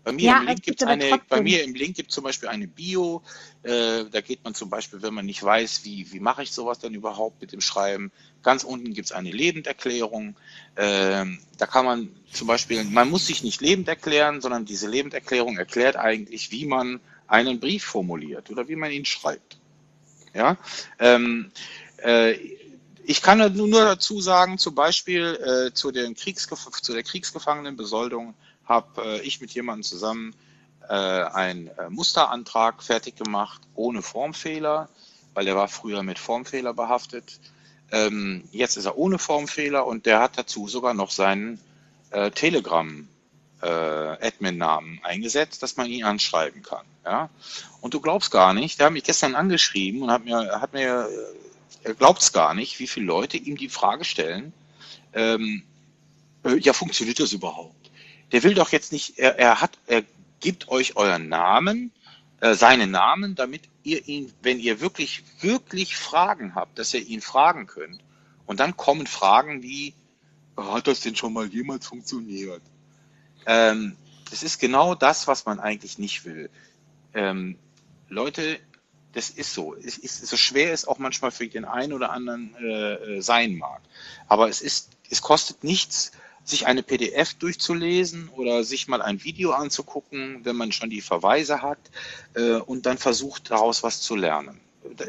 Bei 0.05 0.13
mir 0.13 0.25
Ja, 0.25 0.41
im 0.41 0.47
Link 0.47 0.59
es 0.59 0.65
gibt 0.65 0.79
gibt's 0.79 0.83
eine, 0.83 1.21
bei 1.29 1.43
mir 1.43 1.65
im 1.65 1.75
Link 1.75 1.97
gibt 1.97 2.13
zum 2.13 2.25
Beispiel 2.25 2.49
eine 2.49 2.69
Bio, 2.69 3.23
äh, 3.63 4.05
da 4.11 4.21
geht 4.21 4.45
man 4.45 4.55
zum 4.55 4.71
Beispiel, 4.71 5.03
wenn 5.03 5.15
man 5.15 5.27
nicht 5.27 5.43
weiß, 5.43 5.85
wie, 5.85 6.13
wie 6.13 6.21
mache 6.21 6.43
ich 6.43 6.53
sowas 6.53 6.79
dann 6.79 6.95
überhaupt 6.95 7.41
mit 7.41 7.53
dem 7.53 7.61
Schreiben, 7.61 8.13
ganz 8.43 8.63
unten 8.63 8.93
gibt's 8.93 9.13
eine 9.13 9.31
Lebenderklärung, 9.31 10.37
ähm, 10.77 11.41
da 11.57 11.67
kann 11.67 11.85
man 11.85 12.11
zum 12.31 12.47
Beispiel, 12.47 12.85
man 12.85 13.11
muss 13.11 13.27
sich 13.27 13.43
nicht 13.43 13.61
lebend 13.61 13.89
erklären, 13.89 14.41
sondern 14.41 14.65
diese 14.65 14.89
Lebenderklärung 14.89 15.57
erklärt 15.57 15.97
eigentlich, 15.97 16.53
wie 16.53 16.67
man 16.67 17.01
einen 17.27 17.59
Brief 17.59 17.85
formuliert 17.85 18.51
oder 18.51 18.69
wie 18.69 18.77
man 18.77 18.91
ihn 18.91 19.05
schreibt. 19.05 19.59
Ja, 20.35 20.57
ähm, 20.99 21.51
äh, 21.99 22.35
ich 23.09 23.23
kann 23.23 23.39
nur 23.57 23.85
dazu 23.85 24.21
sagen, 24.21 24.59
zum 24.59 24.75
Beispiel 24.75 25.69
äh, 25.71 25.73
zu, 25.73 25.93
den 25.93 26.15
Kriegsgef 26.15 26.71
zu 26.83 26.93
der 26.93 27.03
Kriegsgefangenenbesoldung 27.03 28.35
habe 28.67 29.03
äh, 29.03 29.21
ich 29.23 29.41
mit 29.41 29.51
jemandem 29.53 29.83
zusammen 29.83 30.35
äh, 30.91 30.93
einen 30.93 31.69
äh, 31.69 31.89
Musterantrag 31.89 32.83
fertig 32.83 33.17
gemacht, 33.17 33.63
ohne 33.75 34.03
Formfehler, 34.03 34.91
weil 35.33 35.47
der 35.47 35.57
war 35.57 35.69
früher 35.69 36.03
mit 36.03 36.19
Formfehler 36.19 36.75
behaftet. 36.75 37.41
Ähm, 37.93 38.45
jetzt 38.53 38.77
ist 38.77 38.85
er 38.85 38.99
ohne 38.99 39.19
Formfehler 39.19 39.87
und 39.87 40.05
der 40.05 40.21
hat 40.21 40.37
dazu 40.37 40.69
sogar 40.69 40.93
noch 40.93 41.11
seinen 41.11 41.59
äh, 42.11 42.31
Telegram 42.31 43.09
äh, 43.63 43.67
Admin-Namen 43.67 45.01
eingesetzt, 45.03 45.63
dass 45.63 45.79
man 45.79 45.87
ihn 45.87 46.05
anschreiben 46.05 46.63
kann. 46.63 46.85
Ja? 47.07 47.31
Und 47.81 47.95
du 47.95 48.03
glaubst 48.03 48.31
gar 48.31 48.53
nicht, 48.53 48.79
der 48.79 48.87
hat 48.89 48.93
mich 48.93 49.05
gestern 49.05 49.35
angeschrieben 49.35 50.03
und 50.03 50.11
hat 50.11 50.27
mir, 50.27 50.61
hat 50.61 50.75
mir, 50.75 51.09
er 51.83 51.95
glaubt's 51.95 52.33
gar 52.33 52.55
nicht, 52.55 52.79
wie 52.79 52.87
viele 52.87 53.07
Leute 53.07 53.37
ihm 53.37 53.57
die 53.57 53.69
Frage 53.69 54.05
stellen, 54.05 54.53
ähm, 55.13 55.63
äh, 56.45 56.57
ja, 56.59 56.73
funktioniert 56.73 57.21
das 57.21 57.33
überhaupt? 57.33 57.91
Der 58.33 58.43
will 58.43 58.55
doch 58.55 58.71
jetzt 58.71 58.93
nicht, 58.93 59.19
er, 59.19 59.39
er 59.39 59.61
hat, 59.61 59.79
er 59.87 60.05
gibt 60.41 60.69
euch 60.69 60.97
euren 60.97 61.29
Namen, 61.29 61.93
äh, 62.41 62.55
seinen 62.55 62.91
Namen, 62.91 63.35
damit 63.35 63.63
ihr 63.83 64.07
ihn, 64.07 64.33
wenn 64.43 64.61
ihr 64.61 64.81
wirklich, 64.81 65.25
wirklich 65.41 65.97
Fragen 65.97 66.55
habt, 66.55 66.79
dass 66.79 66.95
ihr 66.95 67.05
ihn 67.07 67.21
fragen 67.21 67.67
könnt. 67.67 68.01
Und 68.47 68.61
dann 68.61 68.77
kommen 68.77 69.07
Fragen 69.07 69.63
wie, 69.63 69.95
hat 70.57 70.87
das 70.87 71.01
denn 71.01 71.17
schon 71.17 71.33
mal 71.33 71.47
jemals 71.47 71.87
funktioniert? 71.87 72.63
Ähm, 73.47 73.97
das 74.31 74.43
ist 74.43 74.59
genau 74.59 74.95
das, 74.95 75.27
was 75.27 75.47
man 75.47 75.59
eigentlich 75.59 75.99
nicht 75.99 76.25
will. 76.25 76.51
Ähm, 77.15 77.57
Leute, 78.09 78.59
das 79.19 79.31
ist 79.31 79.53
so. 79.53 79.75
Es 79.75 79.99
ist 79.99 80.27
so 80.27 80.37
schwer 80.37 80.73
es 80.73 80.87
auch 80.87 80.99
manchmal 80.99 81.33
für 81.33 81.49
den 81.49 81.65
einen 81.65 81.93
oder 81.93 82.11
anderen 82.11 82.55
äh, 82.61 83.17
äh, 83.17 83.21
sein 83.21 83.57
mag. 83.57 83.81
Aber 84.29 84.49
es 84.49 84.61
ist, 84.61 84.91
es 85.11 85.23
kostet 85.23 85.65
nichts, 85.65 86.13
sich 86.45 86.67
eine 86.67 86.85
PDF 86.85 87.35
durchzulesen 87.35 88.29
oder 88.29 88.63
sich 88.63 88.87
mal 88.87 89.03
ein 89.03 89.25
Video 89.25 89.51
anzugucken, 89.51 90.45
wenn 90.45 90.55
man 90.55 90.71
schon 90.71 90.89
die 90.89 91.01
Verweise 91.01 91.63
hat 91.63 91.81
äh, 92.35 92.53
und 92.53 92.87
dann 92.87 92.97
versucht 92.97 93.51
daraus 93.51 93.83
was 93.83 94.01
zu 94.01 94.15
lernen. 94.15 94.61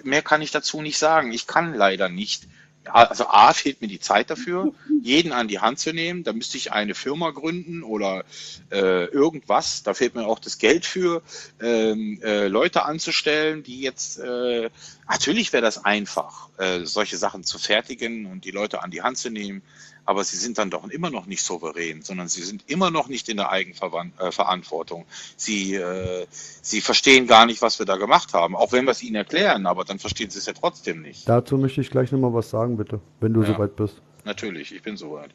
Mehr 0.03 0.23
kann 0.23 0.41
ich 0.41 0.49
dazu 0.49 0.81
nicht 0.81 0.97
sagen. 0.97 1.31
Ich 1.31 1.45
kann 1.45 1.75
leider 1.75 2.09
nicht. 2.09 2.47
Also 2.85 3.27
A 3.27 3.53
fehlt 3.53 3.82
mir 3.82 3.88
die 3.88 3.99
Zeit 3.99 4.30
dafür, 4.30 4.74
jeden 5.01 5.32
an 5.32 5.48
die 5.48 5.59
Hand 5.59 5.80
zu 5.80 5.93
nehmen. 5.93 6.24
Da 6.24 6.33
müsste 6.33 6.58
ich 6.58 6.72
eine 6.72 6.95
Firma 6.95 7.32
gründen 7.32 7.83
oder 7.83 8.24
äh, 8.72 9.06
irgendwas. 9.06 9.83
Da 9.83 9.93
fehlt 9.93 10.16
mir 10.16 10.25
auch 10.25 10.40
das 10.40 10.58
Geld 10.58 10.85
für, 10.85 11.22
ähm, 11.61 12.19
äh, 12.24 12.48
Leute 12.48 12.85
anzustellen, 12.85 13.64
die 13.64 13.82
jetzt 13.82 14.19
äh, 14.19 14.69
natürlich 15.08 15.53
wäre 15.53 15.61
das 15.61 15.83
einfach, 15.83 16.49
äh, 16.58 16.85
solche 16.85 17.17
Sachen 17.17 17.43
zu 17.43 17.59
fertigen 17.59 18.25
und 18.25 18.45
die 18.45 18.51
Leute 18.51 18.82
an 18.82 18.91
die 18.91 19.01
Hand 19.01 19.17
zu 19.17 19.30
nehmen. 19.30 19.61
Aber 20.09 20.23
sie 20.23 20.38
sind 20.38 20.57
dann 20.57 20.71
doch 20.71 20.89
immer 20.89 21.11
noch 21.11 21.27
nicht 21.27 21.43
souverän, 21.43 22.01
sondern 22.01 22.27
sie 22.27 22.41
sind 22.41 22.63
immer 22.67 22.89
noch 22.89 23.09
nicht 23.09 23.29
in 23.29 23.38
der 23.38 23.51
Eigenverantwortung. 23.51 25.05
Sie, 25.38 25.75
äh, 25.75 26.25
sie 26.31 26.81
verstehen 26.81 27.27
gar 27.27 27.45
nicht, 27.45 27.61
was 27.61 27.77
wir 27.77 27.85
da 27.85 27.95
gemacht 27.95 28.33
haben, 28.33 28.55
auch 28.55 28.71
wenn 28.71 28.85
wir 28.85 28.91
es 28.91 29.03
ihnen 29.03 29.17
erklären, 29.17 29.67
aber 29.67 29.85
dann 29.85 29.99
verstehen 29.99 30.31
sie 30.31 30.39
es 30.39 30.47
ja 30.47 30.53
trotzdem 30.53 31.03
nicht. 31.03 31.29
Dazu 31.29 31.59
möchte 31.59 31.81
ich 31.81 31.91
gleich 31.91 32.11
nochmal 32.11 32.33
was 32.33 32.49
sagen, 32.49 32.75
bitte, 32.75 32.99
wenn 33.19 33.33
du 33.33 33.43
Ja. 33.43 33.53
soweit 33.53 33.75
bist. 33.75 34.01
Natürlich, 34.25 34.73
ich 34.73 34.81
bin 34.81 34.97
soweit. 34.97 35.29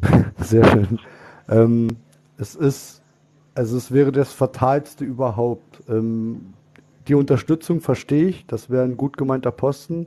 Sehr 0.38 0.64
schön. 0.70 1.00
Ähm, 1.48 1.88
es 2.38 2.54
ist, 2.54 3.02
also 3.56 3.76
es 3.76 3.90
wäre 3.90 4.12
das 4.12 4.32
Fatalste 4.32 5.04
überhaupt. 5.04 5.80
Ähm, 5.88 6.54
die 7.08 7.14
Unterstützung 7.14 7.80
verstehe 7.80 8.28
ich, 8.28 8.46
das 8.46 8.70
wäre 8.70 8.84
ein 8.84 8.96
gut 8.96 9.16
gemeinter 9.16 9.50
Posten, 9.50 10.06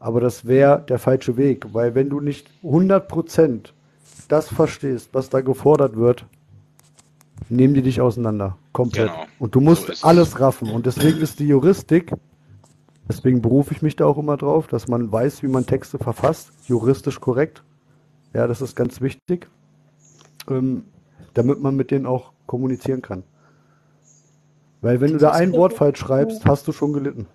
aber 0.00 0.20
das 0.20 0.46
wäre 0.46 0.82
der 0.88 0.98
falsche 0.98 1.36
Weg, 1.36 1.66
weil 1.74 1.94
wenn 1.94 2.08
du 2.08 2.20
nicht 2.20 2.50
100% 2.64 3.72
das 4.28 4.48
verstehst, 4.48 5.10
was 5.12 5.28
da 5.28 5.42
gefordert 5.42 5.96
wird, 5.96 6.24
nehmen 7.50 7.74
die 7.74 7.82
dich 7.82 8.00
auseinander. 8.00 8.56
Komplett. 8.72 9.08
Genau. 9.08 9.24
Und 9.38 9.54
du 9.54 9.60
musst 9.60 10.04
alles 10.04 10.40
raffen. 10.40 10.70
Und 10.70 10.86
deswegen 10.86 11.18
ist 11.18 11.38
die 11.38 11.48
Juristik, 11.48 12.12
deswegen 13.08 13.42
berufe 13.42 13.74
ich 13.74 13.82
mich 13.82 13.94
da 13.94 14.06
auch 14.06 14.16
immer 14.16 14.38
drauf, 14.38 14.68
dass 14.68 14.88
man 14.88 15.12
weiß, 15.12 15.42
wie 15.42 15.48
man 15.48 15.66
Texte 15.66 15.98
verfasst, 15.98 16.50
juristisch 16.66 17.20
korrekt. 17.20 17.62
Ja, 18.32 18.46
das 18.46 18.62
ist 18.62 18.76
ganz 18.76 19.02
wichtig, 19.02 19.48
ähm, 20.48 20.84
damit 21.34 21.60
man 21.60 21.76
mit 21.76 21.90
denen 21.90 22.06
auch 22.06 22.32
kommunizieren 22.46 23.02
kann. 23.02 23.22
Weil 24.80 25.02
wenn 25.02 25.12
du 25.12 25.18
da 25.18 25.32
ein 25.32 25.52
Wort 25.52 25.74
falsch 25.74 25.98
schreibst, 25.98 26.46
hast 26.46 26.66
du 26.68 26.72
schon 26.72 26.94
gelitten. 26.94 27.26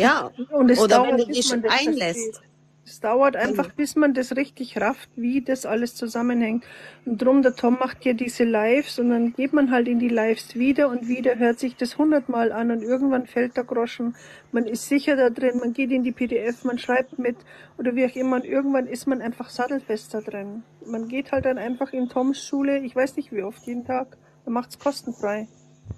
Ja, 0.00 0.30
und 0.50 0.70
es 0.70 0.78
oder 0.78 0.96
dauert, 0.96 1.10
wenn 1.10 1.16
du 1.18 1.26
dich 1.26 1.48
das 1.48 1.86
einlässt. 1.86 2.20
versteht. 2.20 2.50
Es 2.86 3.00
dauert 3.00 3.34
einfach, 3.34 3.72
bis 3.72 3.96
man 3.96 4.12
das 4.12 4.36
richtig 4.36 4.78
rafft, 4.78 5.08
wie 5.16 5.40
das 5.40 5.64
alles 5.64 5.94
zusammenhängt. 5.94 6.64
Und 7.06 7.22
drum, 7.22 7.40
der 7.40 7.56
Tom 7.56 7.78
macht 7.78 8.04
ja 8.04 8.12
diese 8.12 8.44
Lives 8.44 8.98
und 8.98 9.08
dann 9.08 9.32
geht 9.32 9.54
man 9.54 9.70
halt 9.70 9.88
in 9.88 9.98
die 9.98 10.10
Lives 10.10 10.54
wieder 10.54 10.90
und 10.90 11.08
wieder, 11.08 11.38
hört 11.38 11.58
sich 11.58 11.76
das 11.76 11.96
hundertmal 11.96 12.52
an 12.52 12.70
und 12.70 12.82
irgendwann 12.82 13.26
fällt 13.26 13.56
der 13.56 13.64
Groschen. 13.64 14.14
Man 14.52 14.66
ist 14.66 14.86
sicher 14.86 15.16
da 15.16 15.30
drin, 15.30 15.60
man 15.60 15.72
geht 15.72 15.92
in 15.92 16.04
die 16.04 16.12
PDF, 16.12 16.64
man 16.64 16.78
schreibt 16.78 17.18
mit 17.18 17.36
oder 17.78 17.94
wie 17.94 18.04
auch 18.04 18.14
immer 18.14 18.36
und 18.36 18.44
irgendwann 18.44 18.86
ist 18.86 19.06
man 19.06 19.22
einfach 19.22 19.48
sattelfest 19.48 20.12
da 20.12 20.20
drin. 20.20 20.62
Man 20.84 21.08
geht 21.08 21.32
halt 21.32 21.46
dann 21.46 21.56
einfach 21.56 21.94
in 21.94 22.10
Toms 22.10 22.44
Schule, 22.44 22.80
ich 22.80 22.94
weiß 22.94 23.16
nicht 23.16 23.32
wie 23.32 23.42
oft, 23.42 23.66
jeden 23.66 23.86
Tag, 23.86 24.18
er 24.44 24.52
macht's 24.52 24.78
kostenfrei. 24.78 25.48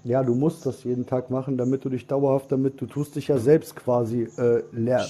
Ja, 0.03 0.23
du 0.23 0.35
musst 0.35 0.65
das 0.65 0.83
jeden 0.83 1.05
Tag 1.05 1.29
machen, 1.29 1.57
damit 1.57 1.83
du 1.83 1.89
dich 1.89 2.07
dauerhaft 2.07 2.51
damit, 2.51 2.79
du 2.79 2.85
tust 2.85 3.15
dich 3.15 3.27
ja 3.27 3.37
selbst 3.37 3.75
quasi 3.75 4.23
äh, 4.37 4.63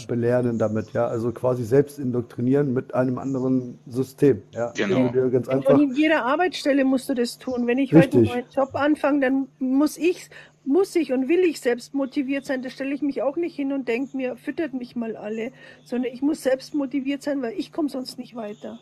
belernen 0.07 0.57
damit, 0.57 0.93
ja, 0.93 1.07
also 1.07 1.31
quasi 1.31 1.64
selbst 1.64 1.99
indoktrinieren 1.99 2.73
mit 2.73 2.95
einem 2.95 3.19
anderen 3.19 3.77
System, 3.85 4.41
ja, 4.53 4.72
Genau. 4.75 5.01
indem 5.01 5.14
du 5.14 5.22
dir 5.25 5.30
ganz 5.30 5.47
Und 5.47 5.56
einfach, 5.57 5.80
in 5.80 5.93
jeder 5.95 6.25
Arbeitsstelle 6.25 6.83
musst 6.83 7.09
du 7.09 7.14
das 7.14 7.38
tun. 7.38 7.67
Wenn 7.67 7.77
ich 7.77 7.93
heute 7.93 8.17
richtig, 8.17 8.30
neuen 8.30 8.45
Job 8.49 8.69
anfange, 8.73 9.19
dann 9.19 9.47
muss 9.59 9.97
ich, 9.97 10.30
muss 10.65 10.95
ich 10.95 11.14
und 11.14 11.30
will 11.30 11.39
ich 11.39 11.61
selbst 11.61 11.93
motiviert 11.93 12.45
sein. 12.45 12.61
Da 12.64 12.69
stelle 12.69 12.93
ich 12.93 13.01
mich 13.01 13.22
auch 13.22 13.35
nicht 13.35 13.56
hin 13.56 13.73
und 13.73 13.88
denke 13.88 14.17
mir, 14.17 14.35
füttert 14.35 14.73
mich 14.73 14.95
mal 14.95 15.15
alle, 15.15 15.51
sondern 15.85 16.11
ich 16.11 16.22
muss 16.22 16.41
selbst 16.43 16.73
motiviert 16.73 17.22
sein, 17.23 17.41
weil 17.41 17.53
ich 17.53 17.72
komme 17.72 17.89
sonst 17.89 18.17
nicht 18.17 18.35
weiter. 18.35 18.80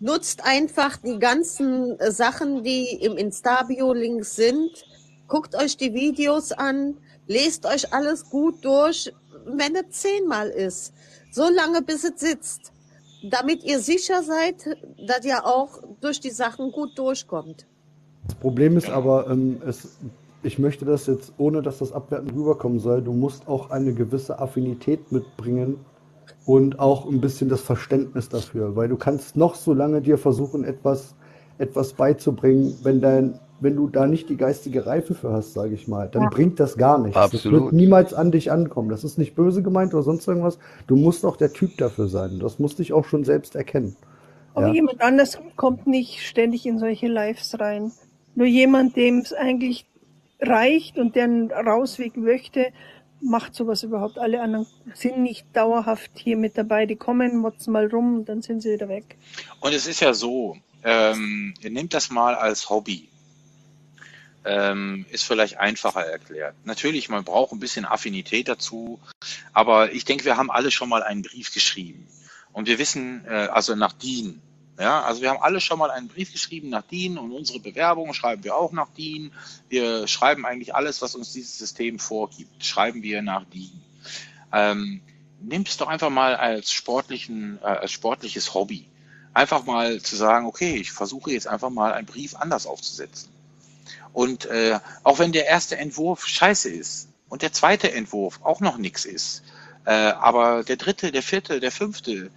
Nutzt 0.00 0.44
einfach 0.44 0.96
die 0.96 1.18
ganzen 1.18 1.98
äh, 2.00 2.10
Sachen, 2.10 2.64
die 2.64 2.86
im 3.02 3.18
Instabio-Link 3.18 4.24
sind. 4.24 4.86
Guckt 5.30 5.54
euch 5.54 5.76
die 5.76 5.94
Videos 5.94 6.50
an, 6.50 6.96
lest 7.28 7.64
euch 7.64 7.94
alles 7.94 8.28
gut 8.28 8.64
durch, 8.64 9.12
wenn 9.46 9.76
es 9.76 10.02
zehnmal 10.02 10.48
ist. 10.48 10.92
So 11.30 11.44
lange, 11.48 11.82
bis 11.82 12.02
es 12.02 12.18
sitzt. 12.20 12.72
Damit 13.30 13.62
ihr 13.62 13.78
sicher 13.78 14.24
seid, 14.24 14.76
dass 15.06 15.24
ihr 15.24 15.46
auch 15.46 15.84
durch 16.00 16.18
die 16.18 16.30
Sachen 16.30 16.72
gut 16.72 16.98
durchkommt. 16.98 17.68
Das 18.26 18.34
Problem 18.34 18.76
ist 18.76 18.90
aber, 18.90 19.30
ähm, 19.30 19.62
es, 19.64 19.98
ich 20.42 20.58
möchte 20.58 20.84
das 20.84 21.06
jetzt, 21.06 21.32
ohne 21.38 21.62
dass 21.62 21.78
das 21.78 21.92
abwertend 21.92 22.32
rüberkommen 22.34 22.80
soll, 22.80 23.00
du 23.00 23.12
musst 23.12 23.46
auch 23.46 23.70
eine 23.70 23.94
gewisse 23.94 24.40
Affinität 24.40 25.12
mitbringen 25.12 25.78
und 26.44 26.80
auch 26.80 27.06
ein 27.06 27.20
bisschen 27.20 27.48
das 27.48 27.60
Verständnis 27.60 28.28
dafür, 28.28 28.74
weil 28.74 28.88
du 28.88 28.96
kannst 28.96 29.36
noch 29.36 29.54
so 29.54 29.74
lange 29.74 30.00
dir 30.00 30.18
versuchen, 30.18 30.64
etwas, 30.64 31.14
etwas 31.58 31.92
beizubringen, 31.92 32.76
wenn 32.82 33.00
dein, 33.00 33.38
wenn 33.60 33.76
du 33.76 33.88
da 33.88 34.06
nicht 34.06 34.28
die 34.28 34.36
geistige 34.36 34.86
Reife 34.86 35.14
für 35.14 35.32
hast, 35.32 35.52
sage 35.52 35.74
ich 35.74 35.86
mal, 35.88 36.08
dann 36.08 36.24
Ja. 36.24 36.28
bringt 36.30 36.58
das 36.60 36.76
gar 36.76 36.98
nichts. 36.98 37.14
Das 37.14 37.32
wird 37.32 37.44
Absolut. 37.44 37.72
niemals 37.72 38.14
an 38.14 38.30
dich 38.32 38.50
ankommen. 38.50 38.88
Das 38.88 39.04
ist 39.04 39.18
nicht 39.18 39.34
böse 39.34 39.62
gemeint 39.62 39.94
oder 39.94 40.02
sonst 40.02 40.26
irgendwas. 40.26 40.58
Du 40.86 40.96
musst 40.96 41.24
auch 41.24 41.36
der 41.36 41.52
Typ 41.52 41.76
dafür 41.78 42.08
sein. 42.08 42.38
Das 42.40 42.58
musst 42.58 42.78
dich 42.78 42.92
auch 42.92 43.04
schon 43.04 43.24
selbst 43.24 43.54
erkennen. 43.54 43.96
Aber 44.54 44.68
Ja. 44.68 44.74
jemand 44.74 45.00
anders 45.02 45.38
kommt 45.56 45.86
nicht 45.86 46.26
ständig 46.26 46.66
in 46.66 46.78
solche 46.78 47.06
Lives 47.06 47.58
rein. 47.60 47.92
Nur 48.34 48.46
jemand, 48.46 48.96
dem 48.96 49.18
es 49.18 49.32
eigentlich 49.32 49.86
reicht 50.40 50.98
und 50.98 51.14
der 51.16 51.24
einen 51.24 51.50
Rausweg 51.52 52.16
möchte, 52.16 52.68
macht 53.22 53.54
sowas 53.54 53.82
überhaupt. 53.82 54.18
Alle 54.18 54.40
anderen 54.40 54.66
sind 54.94 55.18
nicht 55.18 55.44
dauerhaft 55.52 56.12
hier 56.14 56.38
mit 56.38 56.56
dabei. 56.56 56.86
Die 56.86 56.96
kommen, 56.96 57.36
motzen 57.36 57.72
mal 57.74 57.86
rum 57.88 58.20
und 58.20 58.28
dann 58.30 58.40
sind 58.40 58.62
sie 58.62 58.72
wieder 58.72 58.88
weg. 58.88 59.16
Und 59.60 59.74
es 59.74 59.86
ist 59.86 60.00
ja 60.00 60.14
so, 60.14 60.56
ähm, 60.82 61.52
ihr 61.60 61.70
nehmt 61.70 61.92
das 61.92 62.10
mal 62.10 62.34
als 62.34 62.70
Hobby. 62.70 63.09
Ähm, 64.44 65.04
ist 65.10 65.24
vielleicht 65.24 65.58
einfacher 65.58 66.06
erklärt. 66.06 66.54
Natürlich, 66.64 67.10
man 67.10 67.24
braucht 67.24 67.52
ein 67.52 67.60
bisschen 67.60 67.84
Affinität 67.84 68.48
dazu, 68.48 68.98
aber 69.52 69.92
ich 69.92 70.06
denke, 70.06 70.24
wir 70.24 70.38
haben 70.38 70.50
alle 70.50 70.70
schon 70.70 70.88
mal 70.88 71.02
einen 71.02 71.22
Brief 71.22 71.52
geschrieben. 71.52 72.08
Und 72.52 72.66
wir 72.66 72.78
wissen, 72.78 73.24
äh, 73.26 73.48
also 73.52 73.74
nach 73.74 73.92
DIN. 73.92 74.40
Ja, 74.78 75.02
also 75.02 75.20
wir 75.20 75.28
haben 75.28 75.42
alle 75.42 75.60
schon 75.60 75.78
mal 75.78 75.90
einen 75.90 76.08
Brief 76.08 76.32
geschrieben 76.32 76.70
nach 76.70 76.82
DIN 76.82 77.18
und 77.18 77.32
unsere 77.32 77.60
Bewerbung 77.60 78.14
schreiben 78.14 78.44
wir 78.44 78.56
auch 78.56 78.72
nach 78.72 78.88
DIN. 78.96 79.30
Wir 79.68 80.08
schreiben 80.08 80.46
eigentlich 80.46 80.74
alles, 80.74 81.02
was 81.02 81.14
uns 81.14 81.34
dieses 81.34 81.58
System 81.58 81.98
vorgibt, 81.98 82.64
schreiben 82.64 83.02
wir 83.02 83.20
nach 83.20 83.44
DIN. 83.44 83.70
Ähm, 84.52 85.02
nehmt 85.40 85.68
es 85.68 85.76
doch 85.76 85.88
einfach 85.88 86.08
mal 86.08 86.34
als 86.34 86.72
sportlichen, 86.72 87.58
äh, 87.62 87.66
als 87.66 87.92
sportliches 87.92 88.54
Hobby. 88.54 88.86
Einfach 89.34 89.64
mal 89.64 90.00
zu 90.00 90.16
sagen, 90.16 90.46
okay, 90.46 90.76
ich 90.76 90.92
versuche 90.92 91.30
jetzt 91.32 91.46
einfach 91.46 91.70
mal 91.70 91.92
einen 91.92 92.06
Brief 92.06 92.34
anders 92.34 92.66
aufzusetzen. 92.66 93.28
Und 94.12 94.46
äh, 94.46 94.78
auch 95.02 95.18
wenn 95.18 95.32
der 95.32 95.46
erste 95.46 95.76
Entwurf 95.76 96.26
scheiße 96.26 96.68
ist 96.68 97.08
und 97.28 97.42
der 97.42 97.52
zweite 97.52 97.92
Entwurf 97.92 98.40
auch 98.42 98.60
noch 98.60 98.76
nichts 98.76 99.04
ist, 99.04 99.42
äh, 99.84 99.92
aber 99.92 100.64
der 100.64 100.76
dritte, 100.76 101.12
der 101.12 101.22
vierte, 101.22 101.60
der 101.60 101.72
fünfte, 101.72 102.30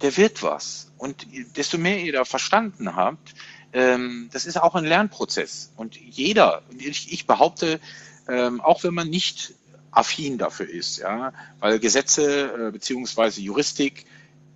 der 0.00 0.16
wird 0.16 0.42
was. 0.42 0.90
Und 0.98 1.26
desto 1.56 1.78
mehr 1.78 1.98
ihr 2.00 2.12
da 2.12 2.24
verstanden 2.24 2.94
habt, 2.96 3.34
ähm, 3.72 4.28
das 4.32 4.46
ist 4.46 4.60
auch 4.60 4.74
ein 4.74 4.84
Lernprozess. 4.84 5.72
Und 5.76 5.96
jeder, 5.96 6.62
ich, 6.78 7.12
ich 7.12 7.26
behaupte, 7.26 7.80
ähm, 8.28 8.60
auch 8.60 8.84
wenn 8.84 8.94
man 8.94 9.08
nicht 9.08 9.54
affin 9.90 10.38
dafür 10.38 10.68
ist, 10.68 10.98
ja, 10.98 11.32
weil 11.60 11.78
Gesetze 11.78 12.68
äh, 12.68 12.70
beziehungsweise 12.70 13.40
Juristik, 13.40 14.06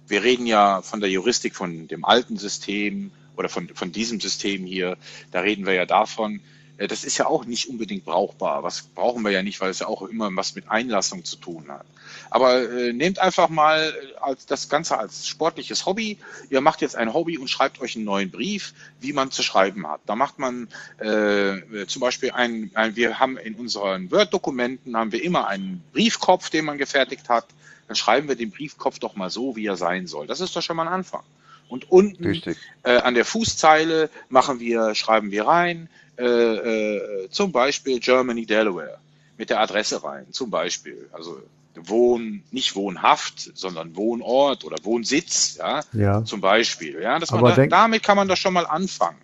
wir 0.08 0.22
reden 0.22 0.46
ja 0.46 0.82
von 0.82 1.00
der 1.00 1.10
Juristik 1.10 1.54
von 1.56 1.88
dem 1.88 2.04
alten 2.04 2.36
System 2.36 3.10
oder 3.36 3.48
von, 3.48 3.68
von 3.74 3.92
diesem 3.92 4.20
System 4.20 4.64
hier, 4.64 4.96
da 5.30 5.40
reden 5.40 5.66
wir 5.66 5.74
ja 5.74 5.84
davon, 5.84 6.40
das 6.78 7.04
ist 7.04 7.16
ja 7.18 7.26
auch 7.26 7.46
nicht 7.46 7.68
unbedingt 7.68 8.04
brauchbar. 8.04 8.62
Was 8.62 8.82
brauchen 8.82 9.22
wir 9.22 9.30
ja 9.30 9.42
nicht, 9.42 9.60
weil 9.60 9.70
es 9.70 9.78
ja 9.78 9.86
auch 9.86 10.02
immer 10.02 10.30
was 10.36 10.54
mit 10.54 10.70
Einlassung 10.70 11.24
zu 11.24 11.36
tun 11.36 11.66
hat. 11.68 11.86
Aber 12.30 12.70
äh, 12.70 12.92
nehmt 12.92 13.18
einfach 13.18 13.48
mal 13.48 13.80
äh, 13.80 14.16
als 14.20 14.46
das 14.46 14.68
Ganze 14.68 14.98
als 14.98 15.26
sportliches 15.26 15.86
Hobby. 15.86 16.18
Ihr 16.50 16.60
macht 16.60 16.82
jetzt 16.82 16.96
ein 16.96 17.14
Hobby 17.14 17.38
und 17.38 17.48
schreibt 17.48 17.80
euch 17.80 17.96
einen 17.96 18.04
neuen 18.04 18.30
Brief, 18.30 18.74
wie 19.00 19.12
man 19.12 19.30
zu 19.30 19.42
schreiben 19.42 19.86
hat. 19.86 20.00
Da 20.06 20.16
macht 20.16 20.38
man 20.38 20.68
äh, 20.98 21.86
zum 21.86 22.00
Beispiel 22.00 22.32
ein, 22.32 22.70
ein, 22.74 22.96
wir 22.96 23.18
haben 23.18 23.38
in 23.38 23.54
unseren 23.54 24.10
Word-Dokumenten 24.10 24.96
haben 24.96 25.12
wir 25.12 25.22
immer 25.22 25.46
einen 25.48 25.82
Briefkopf, 25.92 26.50
den 26.50 26.66
man 26.66 26.78
gefertigt 26.78 27.28
hat. 27.28 27.46
Dann 27.88 27.96
schreiben 27.96 28.28
wir 28.28 28.36
den 28.36 28.50
Briefkopf 28.50 28.98
doch 28.98 29.14
mal 29.16 29.30
so, 29.30 29.56
wie 29.56 29.66
er 29.66 29.76
sein 29.76 30.06
soll. 30.06 30.26
Das 30.26 30.40
ist 30.40 30.54
doch 30.56 30.62
schon 30.62 30.76
mal 30.76 30.86
ein 30.86 30.92
Anfang. 30.92 31.22
Und 31.68 31.90
unten 31.90 32.42
äh, 32.84 32.98
an 32.98 33.14
der 33.14 33.24
Fußzeile 33.24 34.10
machen 34.28 34.60
wir, 34.60 34.94
schreiben 34.94 35.30
wir 35.30 35.46
rein, 35.46 35.88
äh, 36.18 36.24
äh, 36.24 37.30
zum 37.30 37.52
Beispiel 37.52 38.00
Germany, 38.00 38.46
Delaware, 38.46 38.98
mit 39.36 39.50
der 39.50 39.60
Adresse 39.60 40.02
rein, 40.02 40.26
zum 40.32 40.50
Beispiel. 40.50 41.08
Also 41.12 41.40
Wohn, 41.74 42.42
nicht 42.50 42.74
Wohnhaft, 42.74 43.52
sondern 43.54 43.96
Wohnort 43.96 44.64
oder 44.64 44.76
Wohnsitz, 44.82 45.56
ja, 45.58 45.82
Ja. 45.92 46.24
zum 46.24 46.40
Beispiel. 46.40 47.00
Ja, 47.02 47.18
dass 47.18 47.30
man 47.30 47.44
da, 47.44 47.66
damit 47.66 48.02
kann 48.02 48.16
man 48.16 48.28
doch 48.28 48.36
schon 48.36 48.54
mal 48.54 48.66
anfangen. 48.66 49.18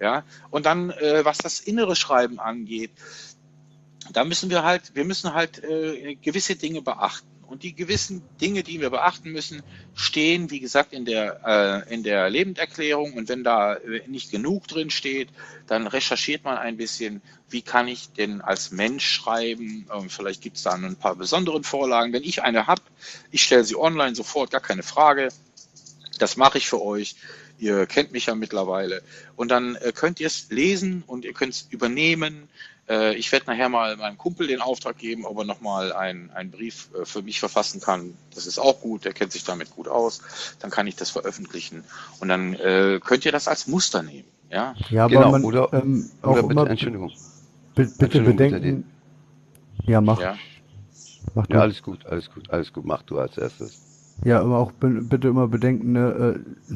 Ja, 0.00 0.22
und 0.50 0.64
dann, 0.64 0.90
äh, 0.90 1.24
was 1.24 1.38
das 1.38 1.60
innere 1.60 1.96
Schreiben 1.96 2.38
angeht, 2.38 2.92
da 4.12 4.24
müssen 4.24 4.48
wir 4.48 4.62
halt, 4.62 4.94
wir 4.94 5.04
müssen 5.04 5.34
halt 5.34 5.62
äh, 5.62 6.14
gewisse 6.14 6.54
Dinge 6.56 6.82
beachten. 6.82 7.26
Und 7.48 7.62
die 7.62 7.74
gewissen 7.74 8.22
Dinge, 8.42 8.62
die 8.62 8.78
wir 8.78 8.90
beachten 8.90 9.32
müssen, 9.32 9.62
stehen, 9.94 10.50
wie 10.50 10.60
gesagt, 10.60 10.92
in 10.92 11.06
der, 11.06 11.86
äh, 11.88 11.94
in 11.94 12.02
der 12.02 12.28
Lebenderklärung. 12.28 13.14
Und 13.14 13.30
wenn 13.30 13.42
da 13.42 13.74
äh, 13.74 14.02
nicht 14.06 14.30
genug 14.30 14.68
drin 14.68 14.90
steht, 14.90 15.30
dann 15.66 15.86
recherchiert 15.86 16.44
man 16.44 16.58
ein 16.58 16.76
bisschen, 16.76 17.22
wie 17.48 17.62
kann 17.62 17.88
ich 17.88 18.12
denn 18.12 18.42
als 18.42 18.70
Mensch 18.70 19.08
schreiben. 19.08 19.86
Ähm, 19.90 20.10
vielleicht 20.10 20.42
gibt 20.42 20.58
es 20.58 20.64
da 20.64 20.72
ein 20.72 20.96
paar 20.96 21.16
besonderen 21.16 21.64
Vorlagen. 21.64 22.12
Wenn 22.12 22.22
ich 22.22 22.42
eine 22.42 22.66
habe, 22.66 22.82
ich 23.30 23.44
stelle 23.44 23.64
sie 23.64 23.76
online 23.76 24.14
sofort, 24.14 24.50
gar 24.50 24.60
keine 24.60 24.82
Frage. 24.82 25.28
Das 26.18 26.36
mache 26.36 26.58
ich 26.58 26.68
für 26.68 26.82
euch. 26.82 27.16
Ihr 27.58 27.86
kennt 27.86 28.12
mich 28.12 28.26
ja 28.26 28.34
mittlerweile. 28.34 29.02
Und 29.36 29.50
dann 29.50 29.74
äh, 29.76 29.92
könnt 29.94 30.20
ihr 30.20 30.26
es 30.26 30.50
lesen 30.50 31.02
und 31.06 31.24
ihr 31.24 31.32
könnt 31.32 31.54
es 31.54 31.66
übernehmen. 31.70 32.50
Äh, 32.88 33.14
ich 33.14 33.30
werde 33.32 33.46
nachher 33.50 33.68
mal 33.68 33.96
meinem 33.96 34.18
Kumpel 34.18 34.46
den 34.46 34.60
Auftrag 34.60 34.98
geben, 34.98 35.24
ob 35.24 35.38
er 35.38 35.44
nochmal 35.44 35.92
einen, 35.92 36.30
einen 36.30 36.50
Brief 36.50 36.88
äh, 37.00 37.04
für 37.04 37.22
mich 37.22 37.38
verfassen 37.40 37.80
kann. 37.80 38.16
Das 38.34 38.46
ist 38.46 38.58
auch 38.58 38.80
gut, 38.80 39.04
der 39.04 39.12
kennt 39.12 39.32
sich 39.32 39.44
damit 39.44 39.70
gut 39.70 39.88
aus. 39.88 40.20
Dann 40.60 40.70
kann 40.70 40.86
ich 40.86 40.96
das 40.96 41.10
veröffentlichen. 41.10 41.84
Und 42.20 42.28
dann 42.28 42.54
äh, 42.54 43.00
könnt 43.04 43.24
ihr 43.24 43.32
das 43.32 43.48
als 43.48 43.66
Muster 43.66 44.02
nehmen. 44.02 44.28
Ja, 44.50 44.74
Ja, 44.90 45.04
aber 45.04 45.14
Genau, 45.14 45.32
man 45.32 45.44
oder, 45.44 45.72
ähm, 45.72 46.10
auch 46.22 46.30
oder 46.30 46.42
bitte, 46.42 46.52
immer 46.52 46.70
Entschuldigung. 46.70 47.12
Bi- 47.74 47.84
bitte 47.84 48.04
Entschuldigung, 48.04 48.36
bitte, 48.36 48.50
bedenken. 48.60 48.90
Ja, 49.86 50.00
mach. 50.00 50.20
ja. 50.20 50.38
Mach 51.34 51.46
du. 51.46 51.54
Ja, 51.54 51.60
alles 51.60 51.82
gut, 51.82 52.06
alles 52.06 52.30
gut, 52.30 52.50
alles 52.50 52.72
gut. 52.72 52.84
Mach 52.84 53.02
du 53.02 53.18
als 53.18 53.36
erstes. 53.36 53.78
Ja, 54.24 54.40
aber 54.40 54.58
auch 54.58 54.72
bitte 54.72 55.28
immer 55.28 55.46
bedenken, 55.46 55.92
ne, 55.92 56.34
äh, 56.70 56.74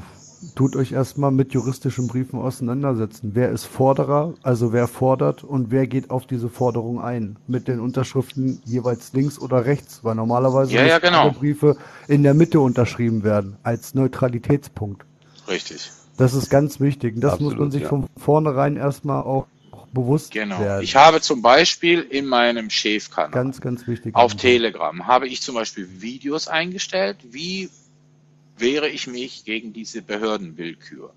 tut 0.54 0.76
euch 0.76 0.92
erstmal 0.92 1.30
mit 1.30 1.52
juristischen 1.52 2.08
Briefen 2.08 2.38
auseinandersetzen. 2.38 3.32
Wer 3.34 3.50
ist 3.50 3.64
Forderer, 3.64 4.34
also 4.42 4.72
wer 4.72 4.88
fordert 4.88 5.44
und 5.44 5.70
wer 5.70 5.86
geht 5.86 6.10
auf 6.10 6.26
diese 6.26 6.48
Forderung 6.48 7.00
ein? 7.00 7.36
Mit 7.46 7.68
den 7.68 7.80
Unterschriften 7.80 8.60
jeweils 8.64 9.12
links 9.12 9.38
oder 9.38 9.64
rechts, 9.64 10.00
weil 10.02 10.14
normalerweise 10.14 10.72
Ja, 10.74 10.84
ja, 10.84 10.98
genau. 10.98 11.30
Briefe 11.30 11.76
in 12.08 12.22
der 12.22 12.34
Mitte 12.34 12.60
unterschrieben 12.60 13.22
werden, 13.24 13.56
als 13.62 13.94
Neutralitätspunkt. 13.94 15.04
Richtig. 15.48 15.90
Das 16.16 16.34
ist 16.34 16.50
ganz 16.50 16.80
wichtig. 16.80 17.16
Und 17.16 17.20
das 17.22 17.32
muss 17.40 17.54
man 17.54 17.66
Absolut, 17.68 17.72
sich 17.72 17.82
ja. 17.82 17.88
von 17.88 18.06
vornherein 18.16 18.76
erstmal 18.76 19.22
auch 19.22 19.46
bewusst 19.92 20.30
Genau. 20.32 20.58
werden. 20.60 20.82
Ich 20.82 20.96
habe 20.96 21.20
zum 21.20 21.42
Beispiel 21.42 22.00
in 22.00 22.26
meinem 22.26 22.70
Chef-Kanal 22.70 23.30
Ganz, 23.30 23.60
ganz 23.60 23.86
wichtig. 23.86 24.14
Auf 24.14 24.34
Telegram 24.34 25.06
habe 25.06 25.28
ich 25.28 25.42
zum 25.42 25.54
Beispiel 25.54 25.88
Videos 26.00 26.48
eingestellt, 26.48 27.18
wie 27.30 27.68
wehre 28.62 28.89
ich 28.89 29.07
mich 29.07 29.44
gegen 29.44 29.74
diese 29.74 30.00
Behördenwillkür. 30.00 31.12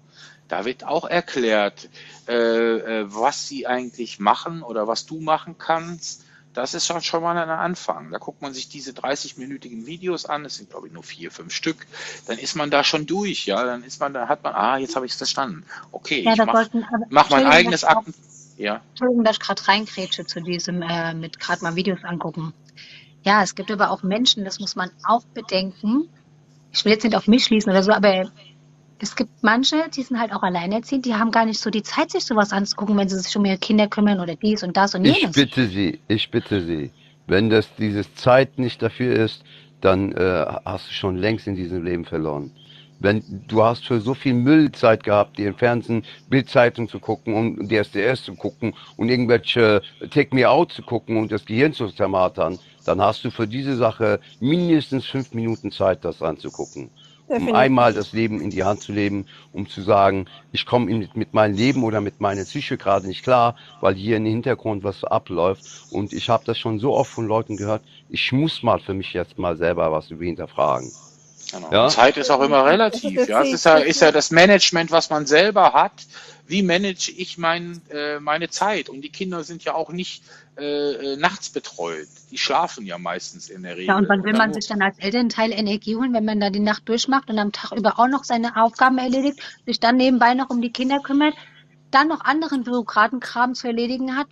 Da 0.50 0.66
wird 0.66 0.84
auch 0.84 1.06
erklärt, 1.06 1.90
äh, 2.28 2.34
äh, 2.34 3.06
was 3.08 3.48
sie 3.48 3.66
eigentlich 3.66 4.20
machen 4.20 4.62
oder 4.62 4.88
was 4.88 5.06
du 5.06 5.22
machen 5.22 5.58
kannst. 5.58 6.26
Das 6.54 6.74
ist 6.74 6.86
schon, 6.86 7.02
schon 7.02 7.22
mal 7.22 7.38
ein 7.38 7.50
Anfang. 7.50 8.12
Da 8.12 8.18
guckt 8.18 8.42
man 8.42 8.54
sich 8.54 8.70
diese 8.70 8.92
30-minütigen 8.92 9.86
Videos 9.86 10.26
an, 10.26 10.46
es 10.46 10.56
sind 10.56 10.70
glaube 10.70 10.88
ich 10.88 10.94
nur 10.94 11.04
vier, 11.04 11.32
fünf 11.32 11.54
Stück, 11.54 11.86
dann 12.28 12.38
ist 12.38 12.56
man 12.56 12.70
da 12.70 12.84
schon 12.84 13.06
durch, 13.06 13.46
ja, 13.46 13.64
dann 13.64 13.84
ist 13.84 14.00
man, 14.00 14.14
da 14.14 14.28
hat 14.28 14.44
man, 14.44 14.54
ah, 14.54 14.78
jetzt 14.78 14.96
habe 14.96 15.06
ich 15.06 15.12
es 15.14 15.18
verstanden. 15.18 15.66
Okay, 15.92 16.22
Ja, 16.22 16.32
ich 16.32 16.38
da 16.38 16.46
mach, 16.46 16.54
wollten, 16.54 16.84
aber, 16.84 17.06
mach 17.10 17.30
mein 17.30 17.46
eigenes 17.46 17.84
Akten. 17.84 18.14
Ja. 18.58 18.82
Entschuldigung, 18.92 19.26
dass 19.26 19.36
ich 19.36 19.42
gerade 19.42 19.68
reingrätsche 19.68 20.26
zu 20.26 20.42
diesem, 20.42 20.82
äh, 20.82 21.14
mit 21.14 21.40
gerade 21.40 21.62
mal 21.62 21.76
Videos 21.76 22.04
angucken. 22.04 22.54
Ja, 23.24 23.42
es 23.42 23.56
gibt 23.56 23.72
aber 23.72 23.90
auch 23.90 24.04
Menschen, 24.04 24.46
das 24.46 24.60
muss 24.60 24.76
man 24.76 24.92
auch 25.04 25.26
bedenken. 25.34 26.08
Ich 26.76 26.86
will 26.86 26.92
jetzt 26.92 27.04
nicht 27.04 27.16
auf 27.16 27.28
mich 27.28 27.46
schließen 27.46 27.72
oder 27.72 27.84
so, 27.84 27.92
aber 27.92 28.26
es 29.00 29.16
gibt 29.16 29.32
manche, 29.42 29.78
die 29.96 30.04
sind 30.04 30.20
halt 30.20 30.34
auch 30.34 30.44
alleinerziehend, 30.44 31.06
die 31.06 31.16
haben 31.16 31.32
gar 31.32 31.46
nicht 31.46 31.60
so 31.60 31.70
die 31.70 31.84
Zeit, 31.84 32.12
sich 32.12 32.26
sowas 32.26 32.52
anzugucken, 32.52 32.98
wenn 32.98 33.10
sie 33.10 33.20
sich 33.20 33.36
um 33.36 33.46
ihre 33.46 33.58
Kinder 33.58 33.88
kümmern 33.88 34.20
oder 34.20 34.36
dies 34.36 34.64
und 34.64 34.76
das 34.78 34.96
und 34.96 35.06
Ich 35.06 35.20
jenes. 35.20 35.36
bitte 35.36 35.68
Sie, 35.68 36.00
ich 36.08 36.30
bitte 36.32 36.62
Sie, 36.66 36.92
wenn 37.28 37.50
das 37.50 37.74
dieses 37.76 38.14
Zeit 38.16 38.58
nicht 38.58 38.82
dafür 38.82 39.16
ist, 39.16 39.44
dann 39.82 40.12
äh, 40.14 40.46
hast 40.66 40.90
du 40.90 40.94
schon 40.94 41.18
längst 41.18 41.48
in 41.48 41.56
diesem 41.56 41.84
Leben 41.84 42.06
verloren. 42.06 42.52
Wenn 43.00 43.24
du 43.48 43.64
hast 43.64 43.86
für 43.86 44.00
so 44.00 44.14
viel 44.14 44.34
Müll 44.34 44.72
Zeit 44.72 45.04
gehabt, 45.04 45.38
dir 45.38 45.50
im 45.50 45.56
Fernsehen 45.56 46.04
Bildzeitung 46.30 46.88
zu 46.88 47.00
gucken 47.00 47.34
und 47.34 47.68
die 47.68 47.76
SDS 47.76 48.24
zu 48.24 48.36
gucken 48.36 48.74
und 48.96 49.10
irgendwelche 49.10 49.82
Take 50.12 50.34
Me 50.34 50.50
Out 50.50 50.72
zu 50.72 50.82
gucken 50.82 51.18
und 51.18 51.32
das 51.32 51.46
Gehirn 51.46 51.74
zu 51.74 51.90
zermartern, 51.90 52.58
dann 52.86 53.02
hast 53.02 53.26
du 53.26 53.32
für 53.32 53.48
diese 53.48 53.76
Sache 53.76 54.20
mindestens 54.40 55.06
fünf 55.06 55.34
Minuten 55.34 55.72
Zeit, 55.72 56.06
das 56.06 56.22
anzugucken. 56.22 56.92
Um 57.28 57.56
einmal 57.56 57.94
das 57.94 58.14
Leben 58.14 58.40
in 58.40 58.52
die 58.52 58.64
Hand 58.64 58.82
zu 58.82 58.94
leben, 58.94 59.26
um 59.52 59.68
zu 59.68 59.82
sagen, 59.82 60.28
ich 60.52 60.68
komme 60.68 60.94
mit, 60.94 61.16
mit 61.16 61.34
meinem 61.34 61.56
Leben 61.56 61.84
oder 61.84 62.00
mit 62.00 62.22
meiner 62.22 62.44
Psyche 62.44 62.78
gerade 62.78 63.08
nicht 63.08 63.24
klar, 63.24 63.56
weil 63.80 63.96
hier 63.96 64.18
im 64.18 64.26
Hintergrund 64.26 64.84
was 64.84 65.04
abläuft. 65.04 65.66
Und 65.90 66.14
ich 66.14 66.30
habe 66.30 66.44
das 66.46 66.60
schon 66.60 66.78
so 66.80 66.94
oft 66.94 67.12
von 67.12 67.26
Leuten 67.26 67.58
gehört, 67.58 67.84
ich 68.10 68.32
muss 68.32 68.62
mal 68.62 68.80
für 68.80 68.94
mich 68.94 69.14
jetzt 69.14 69.40
mal 69.40 69.58
selber 69.58 69.92
was 69.92 70.08
hinterfragen. 70.08 70.92
Genau. 71.52 71.72
Ja? 71.72 71.88
Zeit 71.90 72.18
ist 72.18 72.30
auch 72.30 72.42
immer 72.42 72.66
relativ. 72.66 73.16
das 73.16 73.28
Ja, 73.28 73.42
es 73.44 73.54
ist 73.54 73.66
ja, 73.66 73.80
das 73.80 73.88
ist 73.88 74.02
ja 74.02 74.12
das 74.12 74.32
Management, 74.32 74.92
was 74.92 75.10
man 75.10 75.26
selber 75.26 75.74
hat. 75.74 75.94
Wie 76.48 76.62
manage 76.62 77.12
ich 77.12 77.38
mein, 77.38 77.82
äh, 77.90 78.20
meine 78.20 78.50
Zeit? 78.50 78.90
Und 78.90 79.02
die 79.02 79.10
Kinder 79.10 79.44
sind 79.44 79.64
ja 79.64 79.74
auch 79.74 79.90
nicht 79.90 80.24
äh, 80.58 81.14
äh, 81.14 81.18
nachts 81.18 81.50
betreut. 81.50 82.08
Die 82.32 82.38
schlafen 82.38 82.86
ja 82.86 82.98
meistens 82.98 83.50
in 83.50 83.64
der 83.64 83.74
Regel. 83.74 83.88
Ja, 83.88 83.98
und 83.98 84.08
wann 84.08 84.24
will 84.24 84.34
man 84.34 84.54
sich 84.54 84.68
dann 84.68 84.82
als 84.82 84.98
Elternteil 85.00 85.52
Energie 85.52 85.96
holen, 85.96 86.14
wenn 86.14 86.26
man 86.26 86.40
da 86.40 86.50
die 86.50 86.60
Nacht 86.60 86.88
durchmacht 86.88 87.30
und 87.30 87.40
am 87.40 87.52
Tag 87.52 87.72
über 87.72 88.00
auch 88.00 88.08
noch 88.08 88.24
seine 88.24 88.62
Aufgaben 88.62 88.98
erledigt, 88.98 89.40
sich 89.66 89.80
dann 89.80 89.98
nebenbei 89.98 90.34
noch 90.34 90.50
um 90.50 90.62
die 90.62 90.72
Kinder 90.72 91.00
kümmert, 91.00 91.34
dann 91.92 92.08
noch 92.08 92.22
anderen 92.22 92.64
Bürokratenkram 92.64 93.56
zu 93.56 93.68
erledigen 93.68 94.16
hat? 94.16 94.28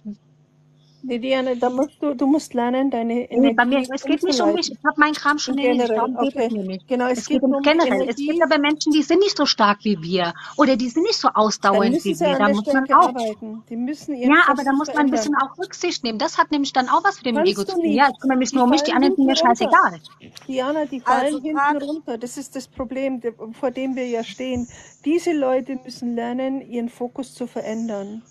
Nee, 1.06 1.20
Diana, 1.20 1.56
da 1.56 1.70
musst 1.70 2.02
du, 2.02 2.14
du 2.16 2.26
musst 2.26 2.54
lernen, 2.54 2.90
deine 2.90 3.28
Nee, 3.30 3.54
bei 3.54 3.66
mir, 3.66 3.80
Energie 3.80 3.92
es 3.94 4.04
geht 4.04 4.24
nicht 4.24 4.40
um 4.42 4.54
mich. 4.54 4.72
Ich 4.72 4.78
habe 4.86 4.98
meinen 5.00 5.14
Kram 5.14 5.38
schon. 5.38 5.58
Generell, 5.58 5.96
Darum 5.96 6.18
geht 6.18 6.36
es 6.36 6.46
okay. 6.46 6.50
mir 6.50 6.64
nicht. 6.64 6.88
Genau, 6.88 7.08
es 7.08 7.20
Es 7.20 7.28
geht 7.28 7.42
geht 7.42 7.44
um 7.44 7.62
Generell. 7.62 8.08
Es 8.08 8.16
gibt 8.16 8.30
Energie. 8.30 8.44
aber 8.44 8.58
Menschen, 8.60 8.92
die 8.94 9.04
sind 9.04 9.20
nicht 9.20 9.36
so 9.38 9.46
stark 9.46 9.80
wie 9.84 10.02
wir 10.02 10.34
oder 10.58 10.78
die 10.78 10.90
sind 10.90 11.04
nicht 11.04 11.18
so 11.18 11.28
ausdauernd 11.28 12.04
wie 12.06 12.18
wir. 12.20 12.38
Da 12.38 12.50
muss 12.50 12.66
man 12.68 12.92
auch. 12.94 13.10
arbeiten. 13.10 13.64
Die 13.70 13.76
müssen 13.76 14.16
Ja, 14.16 14.44
aber 14.48 14.56
Kopf 14.58 14.66
da 14.66 14.72
muss 14.74 14.88
man 14.94 14.98
ein 15.08 15.12
bisschen 15.12 15.36
auch 15.36 15.58
Rücksicht 15.58 16.04
nehmen. 16.04 16.20
Das 16.20 16.38
hat 16.38 16.52
nämlich 16.52 16.72
dann 16.72 16.88
auch 16.88 17.04
was 17.04 17.18
mit 17.18 17.26
dem 17.26 17.38
Ego 17.38 17.64
Kannst 17.64 17.72
zu 17.72 17.76
du 17.78 17.82
tun. 17.82 17.92
Ja, 17.92 18.10
ich 18.12 18.20
kümmere 18.20 18.38
mich 18.38 18.50
Die 18.52 18.56
nur 18.56 18.64
um 18.64 18.70
mich, 18.70 18.84
die 18.84 18.94
anderen 18.94 19.16
sind 19.16 19.26
mir 19.26 19.36
scheißegal. 19.36 20.00
Diana, 20.48 20.86
die 20.86 21.02
fallen 21.02 21.26
Also 21.26 21.40
hinten 21.42 21.78
runter. 21.84 22.18
Das 22.18 22.38
ist 22.38 22.56
das 22.56 22.68
Problem, 22.68 23.22
vor 23.52 23.72
dem 23.72 23.96
wir 23.96 24.08
ja 24.08 24.24
stehen. 24.24 24.68
Diese 25.06 25.34
Leute 25.34 25.78
müssen 25.84 26.16
lernen, 26.16 26.62
ihren 26.62 26.90
Fokus 26.90 27.34
zu 27.34 27.48
verändern. 27.48 28.22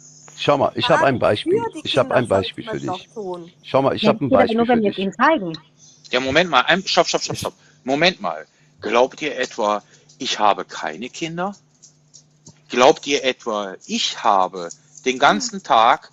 Schau 0.43 0.59
mal, 0.59 0.73
ich 0.75 0.89
habe 0.89 1.05
ein 1.05 1.21
Beispiel. 1.21 1.63
Ich 1.85 1.97
habe 1.97 2.13
ein 2.17 2.27
Beispiel 2.27 2.69
für 2.69 2.81
dich. 2.81 3.09
tun. 3.15 3.53
Schau 3.63 3.81
mal, 3.81 3.95
ich 3.95 4.05
habe 4.07 4.25
ein 4.25 4.29
Beispiel 4.29 4.57
nur, 4.57 4.67
für 4.67 4.73
wenn 4.73 4.83
wir 4.83 4.91
es 4.91 4.97
dich. 4.97 5.05
ihnen 5.05 5.13
zeigen. 5.13 5.53
Ja, 6.11 6.19
Moment 6.19 6.51
mal. 6.51 6.65
Stopp, 6.85 7.07
stopp, 7.07 7.23
stopp, 7.23 7.37
stopp. 7.37 7.55
Moment 7.85 8.21
mal. 8.21 8.45
Glaubt 8.81 9.23
ihr 9.23 9.39
etwa, 9.39 9.85
ich 10.19 10.41
habe 10.41 10.65
keine 10.65 11.11
Kinder? 11.11 11.55
Glaubt 12.69 13.07
ihr 13.07 13.23
etwa, 13.23 13.77
ich 13.87 14.25
habe 14.25 14.71
den 15.05 15.21
ganzen 15.21 15.63
Tag 15.63 16.11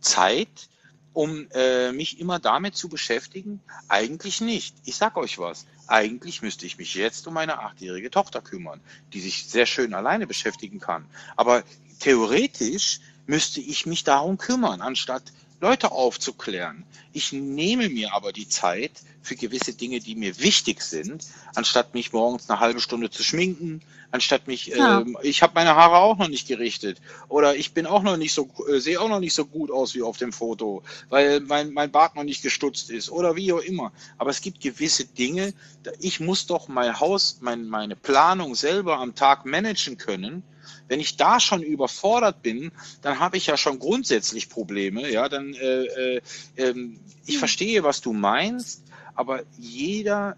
Zeit, 0.00 0.68
um 1.12 1.46
äh, 1.52 1.92
mich 1.92 2.18
immer 2.18 2.40
damit 2.40 2.74
zu 2.74 2.88
beschäftigen? 2.88 3.60
Eigentlich 3.86 4.40
nicht. 4.40 4.74
Ich 4.86 4.96
sag 4.96 5.16
euch 5.16 5.38
was. 5.38 5.66
Eigentlich 5.86 6.42
müsste 6.42 6.66
ich 6.66 6.78
mich 6.78 6.94
jetzt 6.94 7.28
um 7.28 7.34
meine 7.34 7.60
achtjährige 7.60 8.10
Tochter 8.10 8.40
kümmern, 8.40 8.80
die 9.12 9.20
sich 9.20 9.46
sehr 9.46 9.66
schön 9.66 9.94
alleine 9.94 10.26
beschäftigen 10.26 10.80
kann. 10.80 11.06
Aber 11.36 11.62
theoretisch 12.00 12.98
müsste 13.28 13.60
ich 13.60 13.86
mich 13.86 14.02
darum 14.04 14.38
kümmern, 14.38 14.80
anstatt 14.80 15.22
Leute 15.60 15.92
aufzuklären. 15.92 16.84
Ich 17.12 17.32
nehme 17.32 17.88
mir 17.88 18.14
aber 18.14 18.32
die 18.32 18.48
Zeit 18.48 18.92
für 19.22 19.36
gewisse 19.36 19.74
Dinge, 19.74 20.00
die 20.00 20.14
mir 20.14 20.38
wichtig 20.40 20.80
sind, 20.82 21.26
anstatt 21.54 21.94
mich 21.94 22.12
morgens 22.12 22.48
eine 22.48 22.60
halbe 22.60 22.80
Stunde 22.80 23.10
zu 23.10 23.22
schminken, 23.24 23.82
anstatt 24.10 24.46
mich, 24.46 24.68
Ja. 24.68 25.00
ähm, 25.00 25.18
ich 25.22 25.42
habe 25.42 25.52
meine 25.56 25.74
Haare 25.76 25.96
auch 25.98 26.16
noch 26.16 26.28
nicht 26.28 26.48
gerichtet 26.48 27.00
oder 27.28 27.56
ich 27.56 27.74
bin 27.74 27.86
auch 27.86 28.02
noch 28.02 28.16
nicht 28.16 28.32
so, 28.32 28.48
äh, 28.68 28.78
sehe 28.78 29.00
auch 29.00 29.08
noch 29.08 29.20
nicht 29.20 29.34
so 29.34 29.44
gut 29.44 29.70
aus 29.70 29.94
wie 29.94 30.02
auf 30.02 30.16
dem 30.16 30.32
Foto, 30.32 30.82
weil 31.10 31.40
mein, 31.40 31.72
mein 31.72 31.90
Bart 31.90 32.14
noch 32.14 32.24
nicht 32.24 32.42
gestutzt 32.42 32.88
ist 32.90 33.10
oder 33.10 33.36
wie 33.36 33.52
auch 33.52 33.60
immer. 33.60 33.92
Aber 34.16 34.30
es 34.30 34.40
gibt 34.40 34.60
gewisse 34.60 35.04
Dinge, 35.04 35.52
da- 35.82 35.92
ich 35.98 36.20
muss 36.20 36.46
doch 36.46 36.68
mein 36.68 36.98
Haus, 37.00 37.38
mein, 37.40 37.66
meine 37.68 37.96
Planung 37.96 38.54
selber 38.54 38.98
am 38.98 39.14
Tag 39.14 39.44
managen 39.44 39.98
können. 39.98 40.42
Wenn 40.88 41.00
ich 41.00 41.16
da 41.16 41.40
schon 41.40 41.62
überfordert 41.62 42.42
bin, 42.42 42.72
dann 43.02 43.18
habe 43.18 43.36
ich 43.36 43.46
ja 43.46 43.56
schon 43.56 43.78
grundsätzlich 43.78 44.48
Probleme. 44.48 45.10
Ja, 45.10 45.28
dann 45.28 45.54
äh, 45.54 45.84
äh, 45.84 46.20
ähm, 46.56 46.98
ich 47.26 47.38
verstehe, 47.38 47.82
was 47.82 48.00
du 48.00 48.12
meinst, 48.12 48.82
aber 49.14 49.42
jeder 49.58 50.36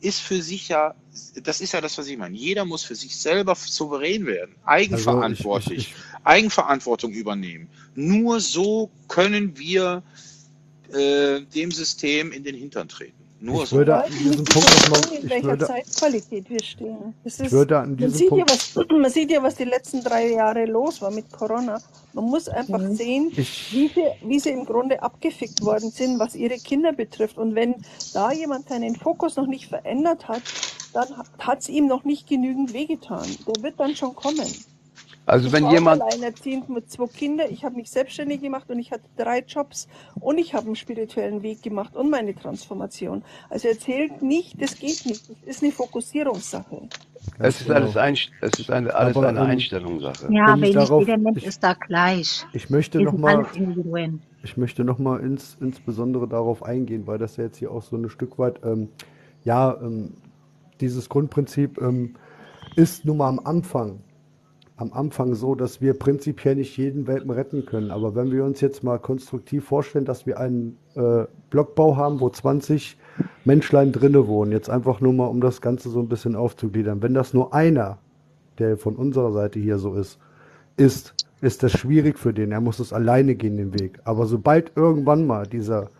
ist 0.00 0.20
für 0.20 0.42
sich 0.42 0.68
ja, 0.68 0.94
das 1.42 1.60
ist 1.60 1.72
ja 1.72 1.80
das, 1.80 1.96
was 1.96 2.08
ich 2.08 2.18
meine. 2.18 2.36
Jeder 2.36 2.64
muss 2.64 2.82
für 2.82 2.96
sich 2.96 3.16
selber 3.16 3.54
souverän 3.54 4.26
werden, 4.26 4.56
Also 4.64 4.82
ich, 4.82 5.00
ich, 5.00 5.06
eigenverantwortlich, 5.06 5.78
ich, 5.78 5.94
Eigenverantwortung 6.24 7.12
übernehmen. 7.12 7.68
Nur 7.94 8.40
so 8.40 8.90
können 9.08 9.58
wir 9.58 10.02
äh, 10.92 11.42
dem 11.42 11.70
System 11.70 12.32
in 12.32 12.42
den 12.44 12.56
Hintern 12.56 12.88
treten. 12.88 13.21
Nur 13.42 13.64
ich 13.64 13.70
so. 13.70 13.76
würde 13.76 13.96
an 14.04 14.10
diesem 14.18 14.48
Punkt 14.48 14.70
nochmal, 14.74 15.02
verstehen, 15.02 15.22
in 15.22 15.24
ich 15.24 15.30
welcher 15.30 15.46
würde, 15.48 15.66
Zeitqualität 15.66 16.50
wir 16.50 16.62
stehen. 16.62 17.14
Ist, 17.24 17.40
würde 17.52 17.78
an 17.80 17.96
man 17.98 18.10
sieht 18.12 18.36
ja, 18.36 18.44
Punkt, 18.44 18.50
was, 18.50 18.76
man 18.90 19.10
sieht 19.10 19.30
ja, 19.32 19.42
was 19.42 19.56
die 19.56 19.64
letzten 19.64 20.02
drei 20.04 20.30
Jahre 20.30 20.66
los 20.66 21.02
war 21.02 21.10
mit 21.10 21.32
Corona. 21.32 21.82
Man 22.14 22.26
muss 22.26 22.48
einfach 22.48 22.80
Mhm. 22.80 22.94
sehen, 22.94 23.32
ich, 23.36 23.72
wie 23.72 23.88
sie, 23.88 24.06
wie 24.22 24.40
sie 24.40 24.50
im 24.50 24.66
Grunde 24.66 25.02
abgefickt 25.02 25.62
worden 25.62 25.90
sind, 25.90 26.18
was 26.20 26.36
ihre 26.36 26.60
Kinder 26.60 26.92
betrifft. 26.94 27.38
Und 27.38 27.54
wenn 27.56 27.76
da 28.14 28.32
jemand 28.32 28.68
seinen 28.68 28.96
Fokus 28.96 29.36
noch 29.36 29.48
nicht 29.48 29.68
verändert 29.68 30.28
hat, 30.28 30.44
dann 30.92 31.08
hat 31.38 31.60
es 31.60 31.68
ihm 31.70 31.86
noch 31.88 32.04
nicht 32.04 32.28
genügend 32.28 32.72
wehgetan. 32.74 33.38
Der 33.46 33.62
wird 33.62 33.80
dann 33.80 33.96
schon 33.96 34.14
kommen. 34.14 34.66
Also 35.24 35.46
Ich 35.46 35.52
wenn 35.52 35.64
war 35.64 35.72
jemand, 35.72 36.02
alleinerziehend 36.02 36.68
mit 36.68 36.90
zwei 36.90 37.06
Kindern. 37.06 37.48
Ich 37.50 37.64
habe 37.64 37.76
mich 37.76 37.90
selbstständig 37.90 38.40
gemacht 38.40 38.68
und 38.70 38.78
ich 38.78 38.90
hatte 38.90 39.04
drei 39.16 39.40
Jobs 39.40 39.86
und 40.20 40.38
ich 40.38 40.54
habe 40.54 40.66
einen 40.66 40.76
spirituellen 40.76 41.42
Weg 41.42 41.62
gemacht 41.62 41.94
und 41.94 42.10
meine 42.10 42.34
Transformation. 42.34 43.22
Also 43.48 43.68
erzählt 43.68 44.22
nicht, 44.22 44.60
das 44.60 44.78
geht 44.78 45.06
nicht. 45.06 45.30
Das 45.30 45.36
ist 45.44 45.62
eine 45.62 45.72
Fokussierungssache. 45.72 46.88
es 47.38 47.60
ist 47.60 47.70
alles, 47.70 47.92
genau. 47.92 48.04
ein, 48.04 48.18
es 48.40 48.58
ist 48.58 48.70
eine, 48.70 48.94
alles 48.94 49.16
Aber 49.16 49.28
eine 49.28 49.38
ähm, 49.40 49.46
Einstellungssache. 49.46 50.24
Ja, 50.24 50.30
wenn 50.30 50.40
aber 50.40 50.56
ich 50.56 50.62
nicht 50.62 50.76
darauf, 50.76 51.00
jeder 51.06 51.18
Mensch 51.18 51.38
ich, 51.38 51.46
ist 51.46 51.62
da 51.62 51.74
gleich. 51.74 52.44
ich 52.52 52.68
möchte 52.68 53.00
nochmal, 53.00 53.46
alles 53.54 54.20
ich 54.42 54.56
möchte 54.56 54.82
nochmal 54.82 55.20
ins, 55.20 55.56
insbesondere 55.60 56.26
darauf 56.26 56.64
eingehen, 56.64 57.06
weil 57.06 57.18
das 57.18 57.36
ja 57.36 57.44
jetzt 57.44 57.58
hier 57.58 57.70
auch 57.70 57.82
so 57.82 57.96
ein 57.96 58.10
Stück 58.10 58.38
weit, 58.40 58.60
ähm, 58.64 58.88
ja, 59.44 59.76
ähm, 59.80 60.14
dieses 60.80 61.08
Grundprinzip 61.08 61.80
ähm, 61.80 62.16
ist 62.74 63.04
nun 63.04 63.18
mal 63.18 63.28
am 63.28 63.38
Anfang, 63.38 64.00
am 64.82 64.92
Anfang 64.92 65.34
so, 65.34 65.54
dass 65.54 65.80
wir 65.80 65.94
prinzipiell 65.94 66.56
nicht 66.56 66.76
jeden 66.76 67.06
Welpen 67.06 67.30
retten 67.30 67.64
können. 67.64 67.90
Aber 67.90 68.14
wenn 68.14 68.30
wir 68.32 68.44
uns 68.44 68.60
jetzt 68.60 68.82
mal 68.82 68.98
konstruktiv 68.98 69.64
vorstellen, 69.64 70.04
dass 70.04 70.26
wir 70.26 70.38
einen 70.38 70.76
äh, 70.94 71.24
Blockbau 71.50 71.96
haben, 71.96 72.20
wo 72.20 72.28
20 72.28 72.98
Menschlein 73.44 73.92
drinne 73.92 74.26
wohnen, 74.26 74.52
jetzt 74.52 74.68
einfach 74.68 75.00
nur 75.00 75.12
mal, 75.12 75.26
um 75.26 75.40
das 75.40 75.60
Ganze 75.60 75.88
so 75.88 76.00
ein 76.00 76.08
bisschen 76.08 76.36
aufzugliedern. 76.36 77.00
Wenn 77.00 77.14
das 77.14 77.32
nur 77.32 77.54
einer, 77.54 77.98
der 78.58 78.76
von 78.76 78.96
unserer 78.96 79.32
Seite 79.32 79.58
hier 79.58 79.78
so 79.78 79.94
ist, 79.94 80.18
ist, 80.76 81.14
ist 81.40 81.62
das 81.62 81.72
schwierig 81.72 82.18
für 82.18 82.34
den. 82.34 82.52
Er 82.52 82.60
muss 82.60 82.78
es 82.78 82.92
alleine 82.92 83.34
gehen, 83.34 83.56
den 83.56 83.78
Weg. 83.78 84.00
Aber 84.04 84.26
sobald 84.26 84.72
irgendwann 84.76 85.26
mal 85.26 85.46
dieser 85.46 85.90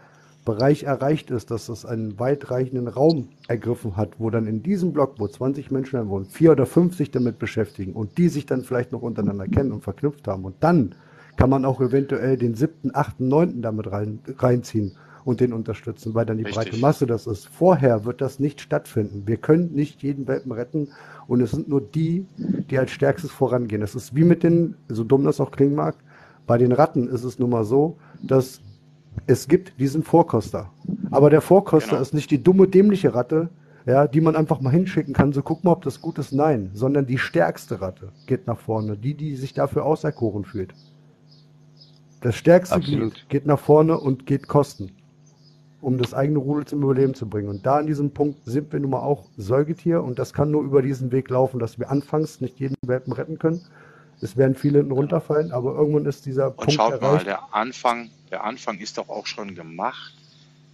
Bereich 0.45 0.83
erreicht 0.83 1.31
ist, 1.31 1.51
dass 1.51 1.69
es 1.69 1.85
einen 1.87 2.19
weitreichenden 2.19 2.89
Raum 2.89 3.29
ergriffen 3.47 3.97
hat, 3.97 4.19
wo 4.19 4.29
dann 4.31 4.47
in 4.47 4.63
diesem 4.63 4.93
Block, 4.93 5.15
wo 5.19 5.29
20 5.29 5.71
Menschen 5.71 5.97
dann 5.97 6.09
wohnen, 6.09 6.27
vier 6.27 6.53
oder 6.53 6.67
fünf 6.67 6.97
sich 6.97 7.13
damit 7.13 7.39
beschäftigen 7.39 7.93
und 7.93 8.19
die 8.19 8.29
sich 8.29 8.45
dann 8.47 8.63
vielleicht 8.63 8.91
noch 8.91 9.03
untereinander 9.03 9.47
kennen 9.47 9.71
und 9.71 9.85
verknüpft 9.85 10.27
haben. 10.27 10.45
Und 10.45 10.57
dann 10.61 10.97
kann 11.37 11.49
man 11.49 11.65
auch 11.65 11.81
eventuell 11.81 12.37
den 12.37 12.55
siebten, 12.55 12.91
achten, 12.93 13.29
neunten 13.29 13.63
damit 13.63 13.91
rein, 13.93 14.19
reinziehen 14.39 14.97
und 15.25 15.41
den 15.41 15.53
unterstützen, 15.53 16.15
weil 16.15 16.27
dann 16.27 16.39
die 16.39 16.45
breite 16.45 16.67
Richtig. 16.67 16.81
Masse 16.81 17.07
das 17.07 17.29
ist. 17.29 17.47
Vorher 17.47 18.05
wird 18.05 18.21
das 18.21 18.41
nicht 18.41 18.61
stattfinden. 18.61 19.23
Wir 19.27 19.37
können 19.37 19.73
nicht 19.73 20.03
jeden 20.03 20.27
Welpen 20.27 20.51
retten 20.51 20.89
und 21.29 21.41
es 21.41 21.53
sind 21.53 21.69
nur 21.69 21.81
die, 21.81 22.27
die 22.37 22.79
als 22.79 22.91
stärkstes 22.91 23.31
vorangehen. 23.31 23.81
Das 23.81 23.95
ist 23.95 24.17
wie 24.17 24.25
mit 24.25 24.43
den, 24.43 24.75
so 24.89 25.05
dumm 25.05 25.25
das 25.25 25.41
auch 25.41 25.53
klingen 25.53 25.77
mag, 25.77 25.95
bei 26.47 26.59
den 26.59 26.73
Ratten 26.73 27.09
ist 27.09 27.23
es 27.23 27.39
nun 27.39 27.51
mal 27.51 27.65
so, 27.65 27.97
dass 28.21 28.61
es 29.27 29.49
gibt 29.49 29.79
diesen 29.81 30.03
Vorkoster. 30.03 30.71
Aber 31.11 31.31
der 31.31 31.41
Vorkoster 31.41 31.91
Genau. 31.91 32.03
ist 32.03 32.15
nicht 32.15 32.31
die 32.31 32.43
dumme, 32.43 32.69
dämliche 32.69 33.15
Ratte, 33.15 33.51
ja, 33.87 34.07
die 34.07 34.21
man 34.21 34.37
einfach 34.37 34.61
mal 34.61 34.71
hinschicken 34.71 35.13
kann, 35.15 35.33
so 35.33 35.43
guck 35.43 35.65
mal, 35.65 35.73
ob 35.73 35.83
das 35.83 36.01
gut 36.01 36.19
ist. 36.19 36.33
Nein, 36.33 36.71
sondern 36.73 37.07
die 37.07 37.19
stärkste 37.19 37.81
Ratte 37.81 38.13
geht 38.27 38.47
nach 38.47 38.59
vorne, 38.59 38.97
die, 38.97 39.15
die 39.15 39.37
sich 39.37 39.55
dafür 39.55 39.85
auserkoren 39.85 40.45
fühlt. 40.45 40.73
Das 42.21 42.37
stärkste 42.37 42.77
Absolut. 42.77 43.15
Glied 43.15 43.29
geht 43.29 43.47
nach 43.47 43.59
vorne 43.59 43.99
und 43.99 44.27
geht 44.27 44.47
Kosten, 44.47 44.93
um 45.81 45.99
das 45.99 46.15
eigene 46.15 46.39
Rudel 46.39 46.65
zum 46.65 46.83
Überleben 46.83 47.15
zu 47.15 47.29
bringen. 47.29 47.49
Und 47.49 47.67
da 47.67 47.77
an 47.79 47.89
diesem 47.89 48.13
Punkt 48.13 48.39
sind 48.45 48.73
wir 48.73 48.79
nun 48.79 48.91
mal 48.91 49.01
auch 49.01 49.25
Säugetier 49.37 50.03
und 50.05 50.19
das 50.21 50.33
kann 50.33 50.51
nur 50.53 50.63
über 50.63 50.83
diesen 50.83 51.11
Weg 51.11 51.29
laufen, 51.31 51.59
dass 51.59 51.79
wir 51.81 51.91
anfangs 51.91 52.41
nicht 52.41 52.61
jeden 52.61 52.77
Welpen 52.87 53.13
retten 53.13 53.39
können. 53.41 53.61
Es 54.21 54.37
werden 54.37 54.55
viele 54.55 54.79
hinten 54.79 54.93
runterfallen, 54.93 55.51
aber 55.51 55.75
irgendwann 55.75 56.07
ist 56.07 56.27
dieser 56.27 56.51
Und 56.51 56.57
Punkt 56.59 56.73
schaut 56.75 57.01
mal, 57.01 57.09
erreicht. 57.09 57.27
der 57.27 57.53
Anfang, 57.53 58.09
der 58.33 58.45
Anfang 58.45 58.79
ist 58.79 58.99
doch 58.99 59.09
auch 59.11 59.27
schon 59.27 59.55
gemacht. 59.55 60.15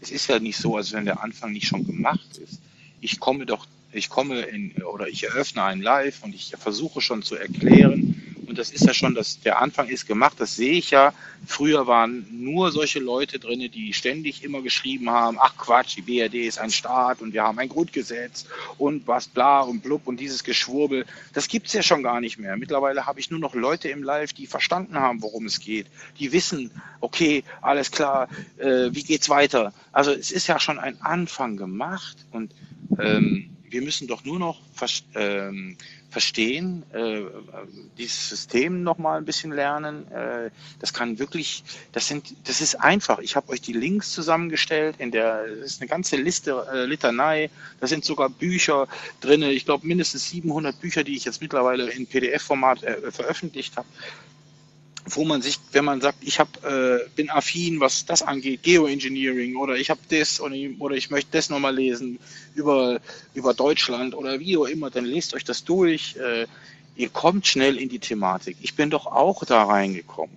Es 0.00 0.10
ist 0.10 0.28
ja 0.28 0.38
nicht 0.38 0.56
so, 0.56 0.76
als 0.76 0.92
wenn 0.92 1.04
der 1.04 1.22
Anfang 1.22 1.52
nicht 1.52 1.66
schon 1.66 1.84
gemacht 1.84 2.38
ist. 2.38 2.60
Ich 3.00 3.18
komme 3.18 3.46
doch, 3.46 3.66
ich 3.92 4.08
komme 4.08 4.42
in, 4.42 4.72
oder 4.84 5.08
ich 5.08 5.24
eröffne 5.24 5.64
ein 5.64 5.82
Live 5.82 6.22
und 6.22 6.34
ich 6.34 6.54
versuche 6.56 7.00
schon 7.00 7.22
zu 7.22 7.34
erklären. 7.34 8.17
Und 8.48 8.58
das 8.58 8.70
ist 8.70 8.86
ja 8.86 8.94
schon, 8.94 9.14
das, 9.14 9.40
der 9.40 9.60
Anfang 9.60 9.88
ist 9.88 10.06
gemacht, 10.06 10.36
das 10.38 10.56
sehe 10.56 10.72
ich 10.72 10.90
ja. 10.90 11.12
Früher 11.46 11.86
waren 11.86 12.26
nur 12.30 12.72
solche 12.72 12.98
Leute 12.98 13.38
drin, 13.38 13.70
die 13.70 13.92
ständig 13.92 14.42
immer 14.42 14.62
geschrieben 14.62 15.10
haben, 15.10 15.36
ach 15.38 15.56
Quatsch, 15.58 15.96
die 15.96 16.02
BRD 16.02 16.46
ist 16.46 16.58
ein 16.58 16.70
Staat 16.70 17.20
und 17.20 17.34
wir 17.34 17.42
haben 17.42 17.58
ein 17.58 17.68
Grundgesetz 17.68 18.46
und 18.78 19.06
was 19.06 19.28
bla 19.28 19.60
und 19.60 19.82
blub 19.82 20.06
und 20.06 20.18
dieses 20.18 20.44
Geschwurbel. 20.44 21.04
Das 21.34 21.48
gibt's 21.48 21.74
ja 21.74 21.82
schon 21.82 22.02
gar 22.02 22.20
nicht 22.20 22.38
mehr. 22.38 22.56
Mittlerweile 22.56 23.04
habe 23.04 23.20
ich 23.20 23.30
nur 23.30 23.38
noch 23.38 23.54
Leute 23.54 23.90
im 23.90 24.02
Live, 24.02 24.32
die 24.32 24.46
verstanden 24.46 24.96
haben, 24.96 25.22
worum 25.22 25.44
es 25.44 25.60
geht. 25.60 25.86
Die 26.18 26.32
wissen, 26.32 26.70
okay, 27.00 27.44
alles 27.60 27.90
klar, 27.90 28.28
äh, 28.56 28.88
wie 28.92 29.02
geht's 29.02 29.28
weiter? 29.28 29.74
Also 29.92 30.12
es 30.12 30.30
ist 30.32 30.46
ja 30.46 30.58
schon 30.58 30.78
ein 30.78 31.00
Anfang 31.02 31.58
gemacht 31.58 32.16
und 32.32 32.54
ähm, 32.98 33.50
wir 33.70 33.82
müssen 33.82 34.08
doch 34.08 34.24
nur 34.24 34.38
noch 34.38 34.60
ähm, 35.14 35.76
verstehen, 36.10 36.84
äh, 36.92 37.22
dieses 37.98 38.28
System 38.28 38.82
noch 38.82 38.98
mal 38.98 39.18
ein 39.18 39.24
bisschen 39.24 39.52
lernen. 39.52 40.10
Äh, 40.10 40.50
das 40.80 40.92
kann 40.94 41.18
wirklich, 41.18 41.64
das 41.92 42.08
sind, 42.08 42.34
das 42.48 42.60
ist 42.60 42.76
einfach. 42.76 43.18
Ich 43.18 43.36
habe 43.36 43.50
euch 43.50 43.60
die 43.60 43.74
Links 43.74 44.12
zusammengestellt. 44.12 44.96
In 44.98 45.10
der 45.10 45.46
das 45.46 45.72
ist 45.72 45.80
eine 45.80 45.88
ganze 45.88 46.16
Liste, 46.16 46.66
äh, 46.72 46.84
Litanei. 46.86 47.50
Da 47.80 47.86
sind 47.86 48.04
sogar 48.04 48.30
Bücher 48.30 48.88
drin. 49.20 49.42
Ich 49.42 49.64
glaube 49.64 49.86
mindestens 49.86 50.30
700 50.30 50.80
Bücher, 50.80 51.04
die 51.04 51.16
ich 51.16 51.24
jetzt 51.24 51.42
mittlerweile 51.42 51.90
in 51.90 52.06
PDF-Format 52.06 52.82
äh, 52.84 53.10
veröffentlicht 53.12 53.76
habe 53.76 53.88
wo 55.10 55.24
man 55.24 55.42
sich, 55.42 55.58
wenn 55.72 55.84
man 55.84 56.00
sagt, 56.00 56.18
ich 56.22 56.38
hab, 56.38 56.64
äh, 56.64 56.98
bin 57.16 57.30
affin, 57.30 57.80
was 57.80 58.04
das 58.06 58.22
angeht, 58.22 58.62
Geoengineering 58.62 59.56
oder 59.56 59.76
ich 59.76 59.90
habe 59.90 60.00
das 60.08 60.40
oder, 60.40 60.54
ich- 60.54 60.80
oder 60.80 60.96
ich 60.96 61.10
möchte 61.10 61.30
das 61.32 61.50
nochmal 61.50 61.74
lesen 61.74 62.18
über, 62.54 63.00
über 63.34 63.54
Deutschland 63.54 64.14
oder 64.14 64.40
wie 64.40 64.56
auch 64.56 64.66
immer, 64.66 64.90
dann 64.90 65.04
lest 65.04 65.34
euch 65.34 65.44
das 65.44 65.64
durch. 65.64 66.16
Äh, 66.16 66.46
ihr 66.96 67.08
kommt 67.10 67.46
schnell 67.46 67.76
in 67.78 67.88
die 67.88 68.00
Thematik. 68.00 68.56
Ich 68.60 68.74
bin 68.74 68.90
doch 68.90 69.06
auch 69.06 69.44
da 69.44 69.64
reingekommen. 69.64 70.36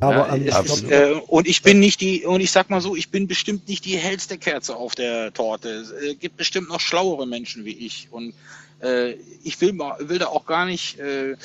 Aber 0.00 0.28
Ja, 0.36 0.60
ist, 0.60 0.82
äh, 0.90 1.12
und 1.28 1.46
ich 1.46 1.62
bin 1.62 1.80
nicht 1.80 2.00
die, 2.00 2.24
und 2.24 2.40
ich 2.40 2.50
sag 2.50 2.68
mal 2.68 2.80
so, 2.80 2.96
ich 2.96 3.10
bin 3.10 3.26
bestimmt 3.28 3.68
nicht 3.68 3.84
die 3.84 3.96
hellste 3.96 4.38
Kerze 4.38 4.74
auf 4.76 4.94
der 4.94 5.32
Torte. 5.32 5.68
Es 5.68 5.90
äh, 5.92 6.14
gibt 6.14 6.36
bestimmt 6.36 6.68
noch 6.68 6.80
schlauere 6.80 7.26
Menschen 7.26 7.64
wie 7.64 7.72
ich. 7.72 8.08
Und 8.10 8.34
äh, 8.82 9.12
ich 9.44 9.60
will, 9.60 9.78
will 10.00 10.18
da 10.18 10.26
auch 10.26 10.46
gar 10.46 10.66
nicht, 10.66 10.98
äh, 10.98 11.36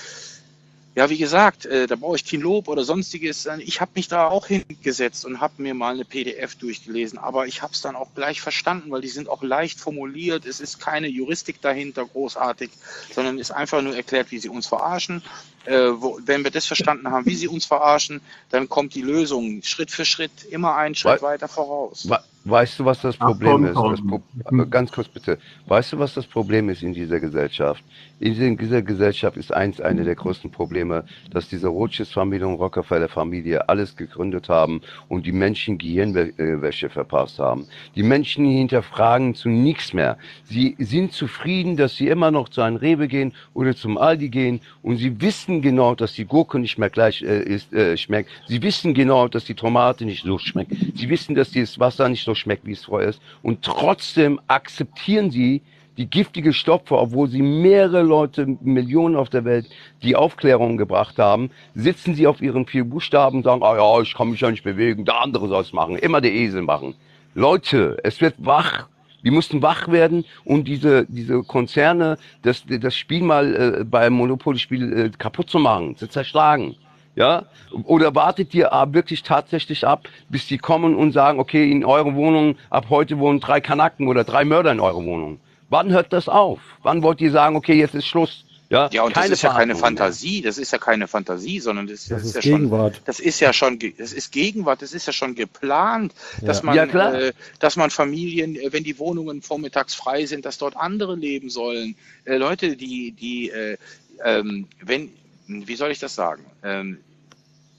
ja, 0.96 1.10
wie 1.10 1.18
gesagt, 1.18 1.66
äh, 1.66 1.88
da 1.88 1.96
brauche 1.96 2.16
ich 2.16 2.26
kein 2.26 2.42
Lob 2.42 2.68
oder 2.68 2.84
sonstiges. 2.84 3.48
Ich 3.60 3.80
habe 3.80 3.92
mich 3.96 4.08
da 4.08 4.28
auch 4.28 4.48
hingesetzt 4.48 5.24
und 5.24 5.40
habe 5.40 5.62
mir 5.62 5.74
mal 5.74 5.94
eine 5.94 6.04
PDF 6.04 6.56
durchgelesen, 6.56 7.20
aber 7.20 7.48
ich 7.48 7.62
habe 7.62 7.74
es 7.74 7.82
dann 7.82 7.96
auch 7.96 8.14
gleich 8.16 8.42
verstanden, 8.42 8.92
weil 8.92 9.02
die 9.02 9.08
sind 9.08 9.30
auch 9.30 9.44
leicht 9.44 9.80
formuliert. 9.80 10.46
Es 10.46 10.60
ist 10.60 10.80
keine 10.80 11.08
Juristik 11.08 11.62
dahinter 11.62 12.06
großartig, 12.06 12.72
sondern 13.14 13.38
ist 13.38 13.52
einfach 13.52 13.82
nur 13.82 13.96
erklärt, 13.96 14.32
wie 14.32 14.40
sie 14.40 14.50
uns 14.50 14.68
verarschen. 14.68 15.24
Äh, 15.66 15.90
wo, 16.02 16.18
wenn 16.26 16.44
wir 16.44 16.52
das 16.52 16.66
verstanden 16.66 17.10
haben, 17.12 17.26
wie 17.26 17.36
sie 17.36 17.48
uns 17.48 17.66
verarschen, 17.66 18.22
dann 18.50 18.70
kommt 18.70 18.96
die 18.96 19.02
Lösung 19.02 19.62
Schritt 19.62 19.92
für 19.92 20.06
Schritt 20.06 20.32
immer 20.50 20.76
einen 20.76 20.96
Schritt 20.96 21.22
Wei- 21.22 21.34
weiter 21.34 21.48
voraus. 21.48 22.08
We- 22.10 22.20
Weißt 22.46 22.80
du, 22.80 22.86
was 22.86 23.02
das 23.02 23.18
Ach, 23.20 23.28
Problem 23.28 23.52
komm, 23.52 23.66
ist? 23.66 23.76
Das 23.76 24.10
komm. 24.10 24.24
Pro 24.46 24.62
äh, 24.64 24.66
ganz 24.68 24.92
kurz 24.94 25.10
bitte. 25.10 25.38
Weißt 25.68 25.92
du, 25.92 26.00
was 26.00 26.14
das 26.14 26.26
Problem 26.26 26.70
ist 26.70 26.82
in 26.82 26.94
dieser 26.94 27.20
Gesellschaft? 27.20 27.84
In 28.22 28.34
dieser- 28.34 28.56
dieser 28.56 28.82
Gesellschaft 28.82 29.36
ist 29.36 29.54
eins 29.54 29.82
eine 29.82 30.06
der 30.06 30.16
größten 30.16 30.50
Probleme, 30.50 31.04
dass 31.32 31.50
diese 31.50 31.68
Rothschild-Familie 31.68 32.48
und 32.48 32.56
Rockefeller-Familie 32.56 33.68
alles 33.68 33.96
gegründet 33.98 34.48
haben 34.48 34.82
und 35.10 35.26
die 35.26 35.34
Menschen 35.34 35.78
Gehirnwäsche 35.78 36.90
verpasst 36.90 37.40
haben. 37.40 37.68
Die 37.96 38.04
Menschen 38.04 38.46
hinterfragen 38.46 39.36
zu 39.36 39.50
nichts 39.50 39.94
mehr. 39.94 40.18
Sie 40.46 40.76
sind 40.80 41.12
zufrieden, 41.12 41.76
dass 41.76 41.98
sie 41.98 42.08
immer 42.08 42.32
noch 42.32 42.48
zu 42.50 42.62
einem 42.62 42.78
Rewe 42.78 43.10
gehen 43.10 43.34
oder 43.54 43.76
zum 43.76 43.98
Aldi 43.98 44.30
gehen 44.30 44.62
und 44.82 44.96
sie 44.98 45.20
wissen 45.22 45.49
genau, 45.62 45.96
dass 45.96 46.14
die 46.14 46.26
Gurke 46.26 46.60
nicht 46.60 46.78
mehr 46.78 46.90
gleich 46.90 47.22
äh, 47.22 47.42
ist, 47.44 47.74
äh, 47.74 47.98
schmeckt. 47.98 48.30
Sie 48.48 48.62
wissen 48.62 48.94
genau, 48.94 49.28
dass 49.28 49.46
die 49.46 49.56
Tomate 49.56 50.06
nicht 50.06 50.24
so 50.24 50.38
schmeckt. 50.38 50.72
Sie 50.96 51.10
wissen, 51.10 51.36
dass 51.36 51.52
das 51.52 51.80
Wasser 51.80 52.08
nicht 52.08 52.24
so 52.24 52.36
schmeckt, 52.36 52.66
wie 52.66 52.74
es 52.74 52.86
vorher 52.86 53.10
ist. 53.10 53.22
Und 53.42 53.64
trotzdem 53.64 54.40
akzeptieren 54.48 55.32
sie 55.32 55.62
die 55.98 56.10
giftige 56.10 56.54
Stoffe, 56.54 56.98
obwohl 56.98 57.28
sie 57.28 57.42
mehrere 57.42 58.04
Leute, 58.04 58.58
Millionen 58.62 59.18
auf 59.18 59.30
der 59.30 59.44
Welt, 59.44 59.68
die 60.02 60.16
Aufklärung 60.16 60.78
gebracht 60.78 61.18
haben, 61.18 61.52
sitzen 61.76 62.16
sie 62.16 62.26
auf 62.26 62.42
ihren 62.42 62.66
vier 62.66 62.86
Buchstaben 62.86 63.40
und 63.40 63.44
sagen, 63.44 63.62
ah 63.64 63.76
ja, 63.76 64.02
ich 64.02 64.14
kann 64.14 64.30
mich 64.30 64.40
ja 64.40 64.50
nicht 64.50 64.64
bewegen, 64.64 65.04
der 65.04 65.22
andere 65.22 65.50
soll 65.50 65.62
es 65.62 65.74
machen, 65.74 65.98
immer 65.98 66.22
der 66.22 66.32
Esel 66.32 66.62
machen. 66.62 66.96
Leute, 67.36 67.98
es 68.04 68.22
wird 68.22 68.36
wach. 68.38 68.88
Wir 69.22 69.32
mussten 69.32 69.62
wach 69.62 69.88
werden 69.90 70.26
und 70.46 70.68
diese, 70.68 71.06
diese 71.08 71.44
Konzerne, 71.44 72.18
das, 72.42 72.64
das 72.68 72.96
Spiel 72.96 73.24
mal 73.24 73.56
äh, 73.56 73.84
beim 73.84 74.14
Monopoly-Spiel 74.14 74.94
äh, 74.94 75.10
kaputt 75.18 75.50
zu 75.50 75.60
machen, 75.60 75.96
zu 75.98 76.08
zerschlagen. 76.08 76.76
Ja? 77.16 77.46
Oder 77.84 78.16
wartet 78.16 78.54
ihr 78.54 78.72
ab, 78.72 78.94
wirklich 78.94 79.24
tatsächlich 79.24 79.86
ab, 79.86 80.08
bis 80.30 80.48
die 80.48 80.58
kommen 80.58 80.96
und 80.96 81.12
sagen, 81.12 81.40
okay, 81.40 81.70
in 81.70 81.84
eurer 81.84 82.16
Wohnung 82.16 82.56
ab 82.70 82.86
heute 82.90 83.20
wohnen 83.20 83.40
drei 83.40 83.60
Kanaken 83.60 84.08
oder 84.08 84.24
drei 84.24 84.46
Mörder 84.46 84.72
in 84.72 84.80
eurer 84.80 85.04
Wohnung. 85.04 85.40
Wann 85.70 85.92
hört 85.92 86.14
das 86.14 86.30
auf? 86.30 86.60
Wann 86.82 87.04
wollt 87.04 87.22
ihr 87.22 87.32
sagen, 87.32 87.56
okay, 87.56 87.74
jetzt 87.74 87.94
ist 87.94 88.08
Schluss? 88.08 88.46
Ja, 88.70 88.90
Ja, 88.94 89.04
und 89.04 89.16
das 89.18 89.30
ist 89.30 89.42
ja 89.42 89.50
keine. 89.50 89.76
Fantasie, 89.76 90.42
das 90.42 90.58
ist 90.58 90.72
ja 90.72 90.78
keine 90.78 91.08
Fantasie, 91.08 91.60
sondern 91.60 91.88
das, 91.88 92.08
Das 92.08 92.22
das 92.22 92.24
ist 92.24 92.28
ist 92.30 92.36
ja 92.36 92.42
schon, 92.44 92.62
Gegenwart. 92.62 93.02
das 93.06 93.20
ist 93.20 93.40
ja 93.40 93.54
schon, 93.54 93.80
das 93.98 94.14
ist 94.14 94.32
Gegenwart, 94.32 94.82
das 94.82 94.94
ist 94.94 95.08
ja 95.08 95.14
schon 95.14 95.36
geplant, 95.36 96.14
dass 96.46 96.60
Ja. 96.60 96.64
man, 96.64 96.76
Ja, 96.76 96.86
klar. 96.86 97.14
äh, 97.16 97.34
dass 97.60 97.76
man 97.78 97.90
Familien, 97.90 98.56
äh, 98.56 98.72
wenn 98.72 98.84
die 98.84 99.00
Wohnungen 99.00 99.42
vormittags 99.42 99.96
frei 99.96 100.26
sind, 100.26 100.46
dass 100.46 100.58
dort 100.60 100.76
andere 100.78 101.16
leben 101.16 101.50
sollen. 101.50 101.96
Äh, 102.26 102.38
Leute, 102.38 102.76
die, 102.78 103.12
die, 103.12 103.50
äh, 103.50 103.78
ähm, 104.24 104.68
wenn, 104.82 105.12
wie 105.48 105.76
soll 105.76 105.92
ich 105.92 106.00
das 106.00 106.16
sagen? 106.16 106.46
Ähm, 106.64 107.00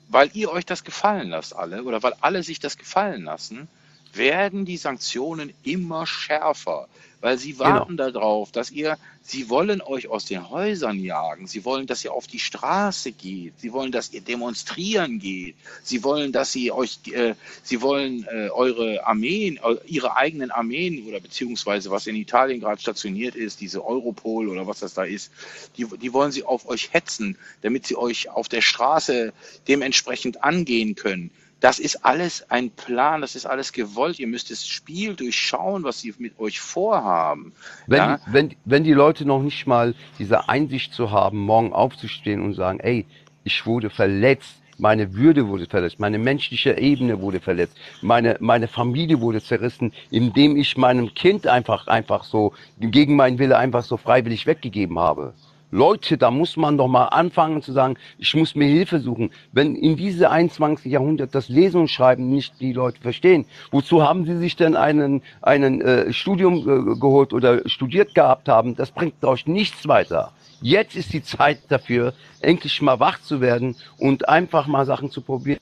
weil 0.09 0.31
ihr 0.35 0.51
euch 0.51 0.67
das 0.67 0.85
gefallen 0.85 1.29
lasst 1.31 1.55
alle 1.55 1.85
oder 1.85 2.03
weil 2.03 2.15
alle 2.21 2.43
sich 2.43 2.59
das 2.61 2.77
gefallen 2.79 3.25
lassen, 3.25 3.69
werden 4.17 4.65
die 4.65 4.77
Sanktionen 4.77 5.53
immer 5.63 6.07
schärfer, 6.07 6.89
weil 7.21 7.39
sie 7.39 7.53
Genau. 7.53 7.87
warten 7.87 7.97
darauf, 7.97 8.51
dass 8.51 8.71
ihr, 8.71 8.97
sie 9.23 9.51
wollen 9.51 9.83
euch 9.83 10.09
aus 10.09 10.25
den 10.25 10.49
Häusern 10.49 10.99
jagen, 10.99 11.47
sie 11.47 11.65
wollen, 11.65 11.87
dass 11.87 12.05
ihr 12.05 12.13
auf 12.13 12.27
die 12.27 12.39
Straße 12.39 13.13
geht, 13.13 13.61
sie 13.61 13.73
wollen, 13.73 13.93
dass 13.93 14.13
ihr 14.13 14.23
demonstrieren 14.23 15.19
geht, 15.19 15.55
sie 15.83 16.03
wollen, 16.03 16.33
dass 16.33 16.53
sie 16.53 16.73
euch, 16.73 16.99
äh, 17.13 17.35
sie 17.63 17.83
wollen 17.83 18.25
äh, 18.25 18.49
eure 18.51 19.07
Armeen, 19.07 19.59
äh, 19.59 19.77
ihre 19.87 20.17
eigenen 20.17 20.51
Armeen 20.51 21.07
oder 21.07 21.21
beziehungsweise 21.21 21.91
was 21.91 22.07
in 22.07 22.17
Italien 22.17 22.61
gerade 22.61 22.81
stationiert 22.81 23.35
ist, 23.37 23.61
diese 23.61 23.85
Europol 23.85 24.49
oder 24.49 24.67
was 24.67 24.81
das 24.81 24.95
da 24.95 25.05
ist, 25.05 25.31
die, 25.77 25.87
die 25.87 26.13
wollen 26.15 26.33
sie 26.33 26.45
auf 26.45 26.67
euch 26.69 26.93
hetzen, 26.93 27.37
damit 27.63 27.87
sie 27.87 27.97
euch 27.97 28.31
auf 28.31 28.49
der 28.49 28.63
Straße 28.63 29.33
dementsprechend 29.69 30.43
angehen 30.43 30.95
können. 30.95 31.31
Das 31.61 31.79
ist 31.79 32.05
alles 32.05 32.51
ein 32.51 32.71
Plan, 32.71 33.21
das 33.21 33.37
ist 33.37 33.47
alles 33.47 33.73
gewollt. 33.73 34.19
Ihr 34.19 34.27
müsst 34.27 34.51
das 34.51 34.67
Spiel 34.67 35.15
durchschauen, 35.15 35.85
was 35.85 36.01
sie 36.01 36.15
mit 36.19 36.39
euch 36.39 36.59
vorhaben. 36.59 37.53
Wenn, 37.87 37.99
Ja? 37.99 38.17
die, 38.17 38.33
wenn, 38.33 38.57
wenn 38.65 38.85
die 38.85 38.95
Leute 38.95 39.27
noch 39.27 39.43
nicht 39.43 39.67
mal 39.67 39.95
diese 40.19 40.49
Einsicht 40.49 40.95
zu 40.95 41.11
haben, 41.11 41.39
morgen 41.39 41.73
aufzustehen 41.73 42.41
und 42.43 42.55
sagen, 42.55 42.81
ey, 42.81 43.07
ich 43.45 43.67
wurde 43.67 43.91
verletzt, 43.91 44.57
meine 44.79 45.15
Würde 45.15 45.47
wurde 45.49 45.67
verletzt, 45.67 46.01
meine 46.01 46.19
menschliche 46.19 46.79
Ebene 46.79 47.21
wurde 47.21 47.41
verletzt, 47.41 47.77
meine, 48.01 48.39
meine 48.41 48.67
Familie 48.67 49.21
wurde 49.21 49.43
zerrissen, 49.43 49.93
indem 50.11 50.57
ich 50.57 50.79
meinem 50.79 51.13
Kind 51.15 51.47
einfach, 51.47 51.87
einfach 51.87 52.25
so, 52.25 52.55
gegen 52.79 53.17
meinen 53.17 53.39
Wille 53.39 53.59
einfach 53.59 53.85
so 53.85 53.99
freiwillig 53.99 54.47
weggegeben 54.47 54.99
habe. 54.99 55.35
Leute, 55.71 56.19
da 56.19 56.31
muss 56.31 56.57
man 56.57 56.77
doch 56.77 56.89
mal 56.89 57.07
anfangen 57.07 57.63
zu 57.63 57.73
sagen, 57.73 57.97
ich 58.19 58.35
muss 58.35 58.55
mir 58.55 58.67
Hilfe 58.67 58.99
suchen. 58.99 59.31
Wenn 59.53 59.77
in 59.77 59.97
diese 59.97 60.31
21. 60.31 60.91
Jahrhundert 60.91 61.35
das 61.35 61.49
Lesen 61.49 61.83
und 61.83 61.91
Schreiben 61.91 62.29
nicht 62.29 62.61
die 62.61 62.73
Leute 62.73 63.01
verstehen, 63.01 63.45
wozu 63.71 64.03
haben 64.03 64.25
sie 64.25 64.37
sich 64.37 64.57
denn 64.57 64.75
einen, 64.75 65.23
einen 65.43 65.81
äh, 65.81 66.13
Studium 66.13 66.59
äh, 66.59 66.99
geholt 66.99 67.33
oder 67.33 67.69
studiert 67.69 68.15
gehabt 68.15 68.49
haben? 68.49 68.75
Das 68.75 68.91
bringt 68.91 69.25
euch 69.25 69.47
nichts 69.47 69.87
weiter. 69.87 70.33
Jetzt 70.61 70.97
ist 70.97 71.13
die 71.13 71.23
Zeit 71.23 71.61
dafür, 71.69 72.15
endlich 72.41 72.83
mal 72.83 73.01
wach 73.01 73.21
zu 73.23 73.41
werden 73.41 73.77
und 73.99 74.29
einfach 74.29 74.67
mal 74.67 74.85
Sachen 74.85 75.11
zu 75.11 75.23
probieren. 75.23 75.61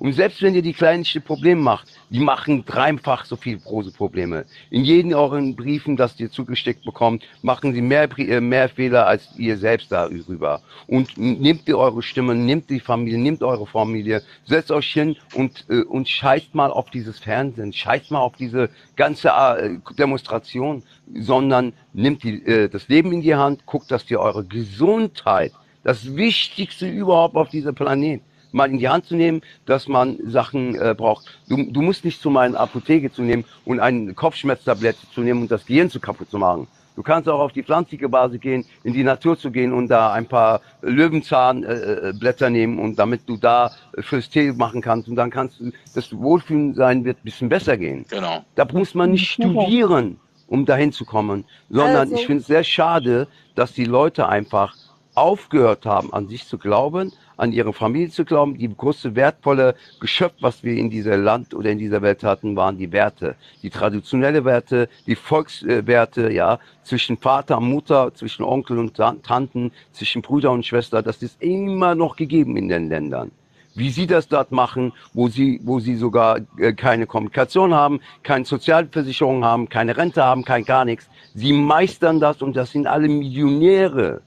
Und 0.00 0.14
selbst 0.14 0.40
wenn 0.40 0.54
ihr 0.54 0.62
die 0.62 0.72
kleinste 0.72 1.20
Probleme 1.20 1.60
macht, 1.60 1.88
die 2.08 2.20
machen 2.20 2.64
dreifach 2.64 3.26
so 3.26 3.36
viel 3.36 3.58
große 3.58 3.92
Probleme. 3.92 4.46
In 4.70 4.82
jeden 4.82 5.12
euren 5.12 5.54
Briefen, 5.54 5.94
das 5.94 6.18
ihr 6.18 6.30
zugesteckt 6.30 6.86
bekommt, 6.86 7.22
machen 7.42 7.74
sie 7.74 7.82
mehr, 7.82 8.08
äh, 8.18 8.40
mehr 8.40 8.70
Fehler 8.70 9.06
als 9.06 9.28
ihr 9.36 9.58
selbst 9.58 9.92
darüber. 9.92 10.62
Und 10.86 11.18
nehmt 11.18 11.68
ihr 11.68 11.76
eure 11.76 12.02
Stimme, 12.02 12.34
nehmt 12.34 12.70
die 12.70 12.80
Familie, 12.80 13.18
nehmt 13.18 13.42
eure 13.42 13.66
Familie, 13.66 14.22
setzt 14.46 14.70
euch 14.70 14.90
hin 14.90 15.16
und, 15.34 15.66
äh, 15.68 15.82
und 15.82 16.08
scheißt 16.08 16.54
mal 16.54 16.70
auf 16.70 16.88
dieses 16.88 17.18
Fernsehen, 17.18 17.70
scheißt 17.70 18.10
mal 18.10 18.20
auf 18.20 18.36
diese 18.36 18.70
ganze 18.96 19.28
äh, 19.28 19.78
Demonstration, 19.98 20.82
sondern 21.14 21.74
nimmt 21.92 22.22
die, 22.22 22.42
äh, 22.46 22.70
das 22.70 22.88
Leben 22.88 23.12
in 23.12 23.20
die 23.20 23.34
Hand, 23.34 23.66
guckt, 23.66 23.90
dass 23.90 24.10
ihr 24.10 24.20
eure 24.20 24.44
Gesundheit, 24.44 25.52
das 25.82 26.16
Wichtigste 26.16 26.88
überhaupt 26.88 27.36
auf 27.36 27.50
diesem 27.50 27.74
Planet, 27.74 28.22
mal 28.52 28.70
in 28.70 28.78
die 28.78 28.88
Hand 28.88 29.06
zu 29.06 29.16
nehmen, 29.16 29.42
dass 29.66 29.88
man 29.88 30.18
Sachen 30.24 30.74
äh, 30.74 30.94
braucht. 30.96 31.26
Du, 31.48 31.56
du 31.70 31.82
musst 31.82 32.04
nicht 32.04 32.20
zu 32.20 32.30
meiner 32.30 32.58
Apotheke 32.58 33.12
zu 33.12 33.22
nehmen 33.22 33.44
und 33.64 33.80
eine 33.80 34.14
Kopfschmerztablette 34.14 35.06
zu 35.14 35.20
nehmen 35.20 35.42
und 35.42 35.50
das 35.50 35.66
Gehirn 35.66 35.90
zu 35.90 36.00
kaputt 36.00 36.30
zu 36.30 36.38
machen. 36.38 36.66
Du 36.96 37.02
kannst 37.04 37.28
auch 37.28 37.38
auf 37.40 37.52
die 37.52 37.62
pflanzliche 37.62 38.08
Basis 38.08 38.40
gehen, 38.40 38.64
in 38.84 38.92
die 38.92 39.04
Natur 39.04 39.38
zu 39.38 39.50
gehen 39.50 39.72
und 39.72 39.88
da 39.88 40.12
ein 40.12 40.26
paar 40.26 40.60
Löwenzahnblätter 40.82 42.08
äh, 42.08 42.12
Blätter 42.12 42.50
nehmen 42.50 42.78
und 42.78 42.98
damit 42.98 43.22
du 43.26 43.36
da 43.36 43.70
fürs 44.00 44.28
Tee 44.28 44.52
machen 44.52 44.82
kannst 44.82 45.08
und 45.08 45.16
dann 45.16 45.30
kannst 45.30 45.60
du, 45.60 45.70
das 45.94 46.12
Wohlfühlen 46.16 46.74
sein 46.74 47.04
wird 47.04 47.18
ein 47.18 47.24
bisschen 47.24 47.48
besser 47.48 47.76
gehen. 47.76 48.04
Genau. 48.10 48.44
Da 48.54 48.66
muss 48.72 48.94
man 48.94 49.12
nicht 49.12 49.30
studieren, 49.30 50.18
um 50.46 50.66
dahin 50.66 50.92
zu 50.92 51.04
kommen, 51.04 51.44
sondern 51.70 51.96
Also- 51.96 52.16
ich 52.16 52.26
finde 52.26 52.42
es 52.42 52.48
sehr 52.48 52.64
schade, 52.64 53.28
dass 53.54 53.72
die 53.72 53.84
Leute 53.84 54.28
einfach 54.28 54.74
aufgehört 55.14 55.86
haben, 55.86 56.12
an 56.12 56.28
sich 56.28 56.46
zu 56.46 56.58
glauben, 56.58 57.12
an 57.40 57.52
ihre 57.52 57.72
Familie 57.72 58.10
zu 58.10 58.24
glauben. 58.24 58.56
Die 58.58 58.68
große 58.74 59.16
wertvolle 59.16 59.74
Geschöpf, 60.00 60.34
was 60.40 60.62
wir 60.62 60.74
in 60.76 60.90
dieser 60.90 61.16
Land 61.16 61.54
oder 61.54 61.70
in 61.70 61.78
dieser 61.78 62.02
Welt 62.02 62.22
hatten, 62.22 62.54
waren 62.56 62.78
die 62.78 62.92
Werte, 62.92 63.34
die 63.62 63.70
traditionelle 63.70 64.44
Werte, 64.44 64.88
die 65.06 65.16
Volkswerte, 65.16 66.32
ja, 66.32 66.58
zwischen 66.84 67.16
Vater 67.16 67.58
und 67.58 67.68
Mutter, 67.70 68.12
zwischen 68.14 68.44
Onkel 68.44 68.78
und 68.78 68.94
Ta- 68.94 69.16
Tanten, 69.22 69.72
zwischen 69.92 70.22
Brüder 70.22 70.50
und 70.52 70.66
Schwester. 70.66 71.02
Das 71.02 71.22
ist 71.22 71.42
immer 71.42 71.94
noch 71.94 72.16
gegeben 72.16 72.56
in 72.56 72.68
den 72.68 72.88
Ländern 72.88 73.30
wie 73.74 73.90
sie 73.90 74.06
das 74.06 74.26
dort 74.28 74.50
machen, 74.50 74.92
wo 75.14 75.28
sie, 75.28 75.60
wo 75.62 75.78
sie 75.78 75.94
sogar 75.96 76.40
äh, 76.58 76.72
keine 76.72 77.06
Kommunikation 77.06 77.72
haben, 77.72 78.00
keine 78.24 78.44
Sozialversicherung 78.44 79.44
haben, 79.44 79.68
keine 79.68 79.96
Rente 79.96 80.24
haben, 80.24 80.44
kein 80.44 80.64
gar 80.64 80.84
nichts. 80.84 81.08
Sie 81.34 81.52
meistern 81.52 82.18
das 82.20 82.42
und 82.42 82.56
das 82.56 82.72
sind 82.72 82.86
alle 82.88 83.08
Millionäre. 83.08 84.22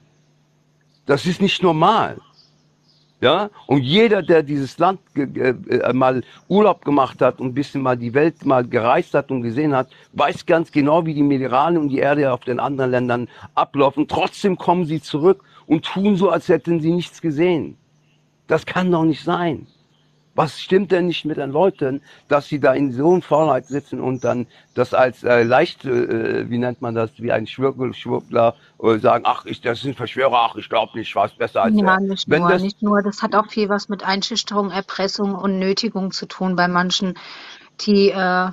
Das 1.06 1.26
ist 1.26 1.42
nicht 1.42 1.62
normal. 1.62 2.16
Ja, 3.20 3.48
und 3.66 3.82
jeder, 3.82 4.22
der 4.22 4.42
dieses 4.42 4.76
Land 4.78 5.00
äh, 5.16 5.92
mal 5.92 6.22
Urlaub 6.48 6.84
gemacht 6.84 7.22
hat 7.22 7.40
und 7.40 7.48
ein 7.48 7.54
bisschen 7.54 7.80
mal 7.80 7.96
die 7.96 8.12
Welt 8.12 8.44
mal 8.44 8.66
gereist 8.66 9.14
hat 9.14 9.30
und 9.30 9.42
gesehen 9.42 9.74
hat, 9.74 9.88
weiß 10.12 10.44
ganz 10.44 10.70
genau, 10.70 11.06
wie 11.06 11.14
die 11.14 11.22
Mineralien 11.22 11.80
und 11.80 11.88
die 11.88 11.98
Erde 11.98 12.32
auf 12.32 12.40
den 12.40 12.60
anderen 12.60 12.90
Ländern 12.90 13.28
ablaufen. 13.54 14.08
Trotzdem 14.08 14.58
kommen 14.58 14.84
sie 14.84 15.00
zurück 15.00 15.42
und 15.66 15.84
tun 15.86 16.16
so, 16.16 16.28
als 16.28 16.48
hätten 16.48 16.80
sie 16.80 16.90
nichts 16.92 17.22
gesehen. 17.22 17.78
Das 18.46 18.66
kann 18.66 18.90
doch 18.90 19.04
nicht 19.04 19.24
sein. 19.24 19.66
Was 20.34 20.60
stimmt 20.60 20.90
denn 20.90 21.06
nicht 21.06 21.24
mit 21.24 21.36
den 21.36 21.50
Leuten, 21.50 22.02
dass 22.28 22.48
sie 22.48 22.58
da 22.58 22.74
in 22.74 22.92
so 22.92 23.12
einer 23.12 23.22
Faulheit 23.22 23.66
sitzen 23.66 24.00
und 24.00 24.24
dann 24.24 24.46
das 24.74 24.92
als 24.92 25.22
äh, 25.22 25.44
leicht, 25.44 25.84
äh, 25.84 26.50
wie 26.50 26.58
nennt 26.58 26.82
man 26.82 26.94
das, 26.94 27.10
wie 27.18 27.30
ein 27.30 27.46
Schwurbel, 27.46 27.94
Schwurbler 27.94 28.56
äh, 28.82 28.98
sagen, 28.98 29.24
ach, 29.26 29.44
ich, 29.46 29.60
das 29.60 29.80
sind 29.80 29.96
Verschwörer, 29.96 30.50
ach, 30.50 30.56
ich 30.56 30.68
glaube 30.68 30.98
nicht, 30.98 31.08
ich 31.08 31.16
weiß 31.16 31.32
besser 31.32 31.62
als 31.62 31.74
Ja, 31.74 32.00
nicht 32.00 32.28
Wenn 32.28 32.40
nur, 32.40 32.50
das, 32.50 32.62
nicht 32.62 32.82
nur. 32.82 33.02
Das 33.02 33.22
hat 33.22 33.34
auch 33.34 33.46
viel 33.48 33.68
was 33.68 33.88
mit 33.88 34.02
Einschüchterung, 34.02 34.70
Erpressung 34.70 35.34
und 35.34 35.58
Nötigung 35.58 36.10
zu 36.10 36.26
tun 36.26 36.56
bei 36.56 36.66
manchen, 36.68 37.14
die 37.82 38.10
äh, 38.10 38.50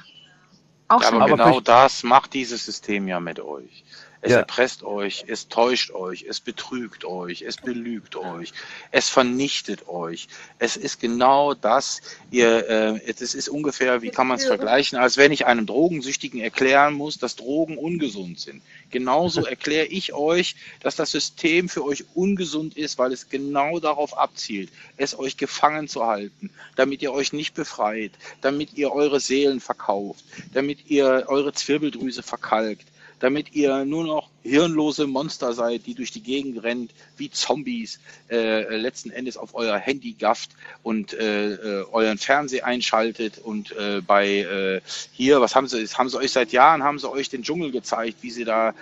auch 0.88 1.02
Ja, 1.02 1.08
schon. 1.08 1.22
aber 1.22 1.36
genau 1.36 1.60
das 1.62 2.04
macht 2.04 2.34
dieses 2.34 2.66
System 2.66 3.08
ja 3.08 3.20
mit 3.20 3.40
euch. 3.40 3.84
Es 4.24 4.32
Ja. 4.32 4.38
erpresst 4.40 4.84
euch, 4.84 5.26
es 5.28 5.48
täuscht 5.48 5.92
euch, 5.92 6.26
es 6.30 6.40
betrügt 6.40 7.06
euch, 7.06 7.42
es 7.42 7.58
belügt 7.58 8.16
euch, 8.16 8.54
es 8.92 9.10
vernichtet 9.10 9.88
euch. 9.88 10.28
Es 10.60 10.78
ist 10.78 11.00
genau 11.00 11.56
das, 11.56 12.02
ihr, 12.30 12.70
äh, 12.70 13.02
es 13.08 13.34
ist 13.34 13.50
ungefähr, 13.50 14.04
wie 14.04 14.12
kann 14.12 14.28
man 14.28 14.38
es 14.38 14.46
vergleichen, 14.46 15.00
als 15.00 15.18
wenn 15.18 15.32
ich 15.32 15.48
einem 15.48 15.66
Drogensüchtigen 15.66 16.40
erklären 16.40 16.94
muss, 16.94 17.18
dass 17.18 17.36
Drogen 17.36 17.80
ungesund 17.80 18.40
sind. 18.40 18.62
Genauso 18.92 19.44
erkläre 19.46 19.88
ich 19.88 20.14
euch, 20.14 20.56
dass 20.82 20.96
das 20.96 21.10
System 21.10 21.68
für 21.68 21.84
euch 21.84 22.06
ungesund 22.14 22.78
ist, 22.78 23.00
weil 23.00 23.14
es 23.14 23.28
genau 23.28 23.80
darauf 23.80 24.16
abzielt, 24.16 24.70
es 24.98 25.18
euch 25.18 25.36
gefangen 25.36 25.88
zu 25.88 26.06
halten, 26.06 26.52
damit 26.76 27.02
ihr 27.02 27.12
euch 27.12 27.34
nicht 27.34 27.56
befreit, 27.56 28.12
damit 28.42 28.76
ihr 28.76 28.92
eure 28.92 29.20
Seelen 29.20 29.60
verkauft, 29.60 30.24
damit 30.54 30.92
ihr 30.92 31.26
eure 31.28 31.54
Zwirbeldrüse 31.54 32.22
verkalkt, 32.22 32.91
damit 33.22 33.54
ihr 33.54 33.86
nur 33.86 34.04
noch 34.04 34.30
hirnlose 34.44 35.08
Monster 35.08 35.54
seid, 35.54 35.86
die 35.86 35.94
durch 35.94 36.12
die 36.12 36.22
Gegend 36.24 36.64
rennt, 36.64 36.92
wie 37.16 37.30
Zombies, 37.30 38.00
äh, 38.30 38.76
letzten 38.76 39.12
Endes 39.12 39.38
auf 39.38 39.56
euer 39.56 39.78
Handy 39.78 40.14
gafft 40.14 40.52
und 40.84 41.14
äh, 41.14 41.54
äh, 41.54 41.86
euren 41.92 42.18
Fernseher 42.18 42.66
einschaltet 42.66 43.38
und 43.38 43.72
äh, 43.78 44.02
bei 44.02 44.40
äh, 44.40 44.82
hier, 45.14 45.40
was 45.40 45.56
haben 45.56 45.68
sie, 45.68 45.86
haben 45.88 46.10
sie 46.10 46.18
euch 46.18 46.32
seit 46.32 46.52
Jahren, 46.52 46.84
haben 46.84 47.00
sie 47.00 47.10
euch 47.10 47.30
den 47.30 47.44
Dschungel 47.44 47.72
gezeigt, 47.72 48.18
wie 48.22 48.32
sie 48.32 48.44
da 48.44 48.74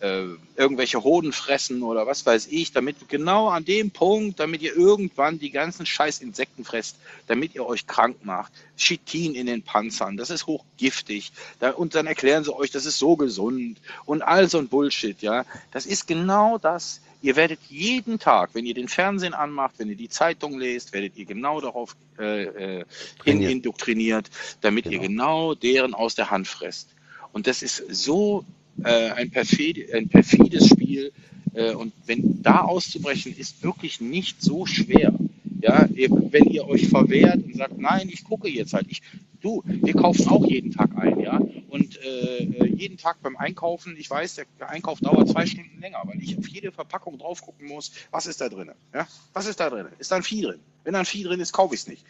äh, 0.00 0.24
irgendwelche 0.56 1.02
Hoden 1.02 1.32
fressen 1.32 1.82
oder 1.82 2.06
was 2.06 2.26
weiß 2.26 2.48
ich, 2.50 2.72
damit 2.72 3.08
genau 3.08 3.48
an 3.48 3.64
dem 3.64 3.90
Punkt, 3.90 4.40
damit 4.40 4.62
ihr 4.62 4.76
irgendwann 4.76 5.38
die 5.38 5.50
ganzen 5.50 5.86
scheiß 5.86 6.20
Insekten 6.20 6.64
fresst, 6.64 6.96
damit 7.26 7.54
ihr 7.54 7.64
euch 7.64 7.86
krank 7.86 8.18
macht. 8.22 8.52
Chitin 8.76 9.34
in 9.34 9.46
den 9.46 9.62
Panzern, 9.62 10.16
das 10.16 10.30
ist 10.30 10.46
hochgiftig. 10.46 11.32
Da, 11.60 11.70
und 11.70 11.94
dann 11.94 12.06
erklären 12.06 12.44
sie 12.44 12.54
euch, 12.54 12.70
das 12.70 12.84
ist 12.84 12.98
so 12.98 13.16
gesund 13.16 13.78
und 14.04 14.22
all 14.22 14.48
so 14.48 14.58
ein 14.58 14.68
Bullshit, 14.68 15.20
ja. 15.22 15.44
Das 15.72 15.86
ist 15.86 16.06
genau 16.06 16.58
das. 16.58 17.00
Ihr 17.22 17.36
werdet 17.36 17.60
jeden 17.68 18.18
Tag, 18.18 18.50
wenn 18.52 18.66
ihr 18.66 18.74
den 18.74 18.88
Fernsehen 18.88 19.34
anmacht, 19.34 19.74
wenn 19.78 19.88
ihr 19.88 19.96
die 19.96 20.10
Zeitung 20.10 20.58
lest, 20.58 20.92
werdet 20.92 21.16
ihr 21.16 21.24
genau 21.24 21.60
darauf 21.60 21.96
äh, 22.18 22.44
äh, 22.44 22.84
Trainiert. 23.18 23.50
indoktriniert, 23.50 24.30
damit 24.60 24.86
ihr 24.86 24.98
genau 24.98 25.54
deren 25.54 25.94
aus 25.94 26.14
der 26.14 26.30
Hand 26.30 26.46
fresst. 26.46 26.88
Und 27.32 27.46
das 27.46 27.62
ist 27.62 27.82
so 27.88 28.44
äh, 28.84 29.10
ein, 29.10 29.30
perfid, 29.30 29.92
ein 29.92 30.08
perfides 30.08 30.68
Spiel. 30.68 31.12
Äh, 31.54 31.74
und 31.74 31.92
wenn 32.06 32.42
da 32.42 32.60
auszubrechen, 32.62 33.34
ist 33.36 33.62
wirklich 33.62 34.00
nicht 34.00 34.42
so 34.42 34.66
schwer. 34.66 35.14
Ja, 35.62 35.88
wenn 35.88 36.44
ihr 36.44 36.68
euch 36.68 36.88
verwehrt 36.88 37.42
und 37.42 37.56
sagt, 37.56 37.78
nein, 37.78 38.08
ich 38.12 38.24
gucke 38.24 38.48
jetzt 38.48 38.74
halt. 38.74 38.86
Ich, 38.88 39.02
du, 39.40 39.62
wir 39.64 39.94
kaufen 39.94 40.28
auch 40.28 40.46
jeden 40.46 40.70
Tag 40.70 40.90
ein, 40.96 41.18
ja. 41.20 41.40
Und 41.68 41.98
äh, 42.02 42.44
äh, 42.44 42.66
jeden 42.74 42.98
Tag 42.98 43.22
beim 43.22 43.36
Einkaufen, 43.36 43.96
ich 43.98 44.08
weiß, 44.08 44.36
der 44.36 44.70
Einkauf 44.70 45.00
dauert 45.00 45.28
zwei 45.28 45.46
Stunden 45.46 45.80
länger, 45.80 46.02
weil 46.04 46.22
ich 46.22 46.38
auf 46.38 46.46
jede 46.48 46.72
Verpackung 46.72 47.18
drauf 47.18 47.42
gucken 47.42 47.68
muss, 47.68 47.92
was 48.10 48.26
ist 48.26 48.40
da 48.40 48.48
drin? 48.48 48.70
Ja? 48.94 49.08
Was 49.32 49.46
ist 49.46 49.58
da 49.58 49.70
drin? 49.70 49.86
Ist 49.98 50.12
da 50.12 50.16
ein 50.16 50.22
Vieh 50.22 50.42
drin? 50.42 50.60
Wenn 50.84 50.92
da 50.92 51.00
ein 51.00 51.06
Vieh 51.06 51.24
drin 51.24 51.40
ist, 51.40 51.52
kaufe 51.52 51.74
ich 51.74 51.80
es 51.80 51.88
nicht. 51.88 52.04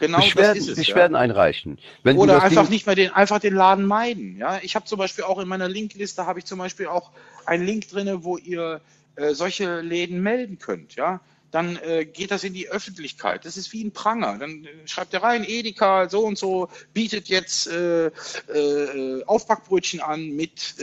Genau 0.00 0.18
Beschwerden, 0.18 0.58
das 0.58 0.68
ist 0.68 0.78
es. 0.78 0.78
Beschwerden 0.78 1.14
ja. 1.14 1.20
einreichen. 1.20 1.78
Wenn 2.02 2.16
Oder 2.16 2.42
einfach 2.42 2.62
Ding, 2.62 2.72
nicht 2.72 2.86
mehr 2.86 2.94
den, 2.94 3.10
einfach 3.10 3.38
den 3.38 3.54
Laden 3.54 3.86
meiden. 3.86 4.36
Ja, 4.38 4.60
ich 4.62 4.74
habe 4.74 4.84
zum 4.84 4.98
Beispiel 4.98 5.24
auch 5.24 5.38
in 5.38 5.48
meiner 5.48 5.68
Linkliste 5.68 6.26
habe 6.26 6.38
ich 6.38 6.44
zum 6.44 6.58
Beispiel 6.58 6.86
auch 6.86 7.10
einen 7.46 7.64
Link 7.64 7.88
drinne, 7.88 8.24
wo 8.24 8.36
ihr 8.36 8.80
äh, 9.16 9.34
solche 9.34 9.80
Läden 9.80 10.22
melden 10.22 10.58
könnt. 10.58 10.94
Ja, 10.96 11.20
dann 11.52 11.76
äh, 11.76 12.06
geht 12.06 12.30
das 12.30 12.44
in 12.44 12.54
die 12.54 12.68
Öffentlichkeit. 12.68 13.44
Das 13.44 13.56
ist 13.56 13.72
wie 13.72 13.84
ein 13.84 13.92
Pranger. 13.92 14.38
Dann 14.38 14.64
äh, 14.64 14.68
schreibt 14.86 15.12
ihr 15.12 15.22
rein, 15.22 15.44
Edeka 15.46 16.08
so 16.08 16.20
und 16.20 16.38
so 16.38 16.68
bietet 16.94 17.28
jetzt 17.28 17.68
äh, 17.68 18.06
äh, 18.06 19.22
Aufbackbrötchen 19.26 20.00
an 20.00 20.30
mit 20.30 20.76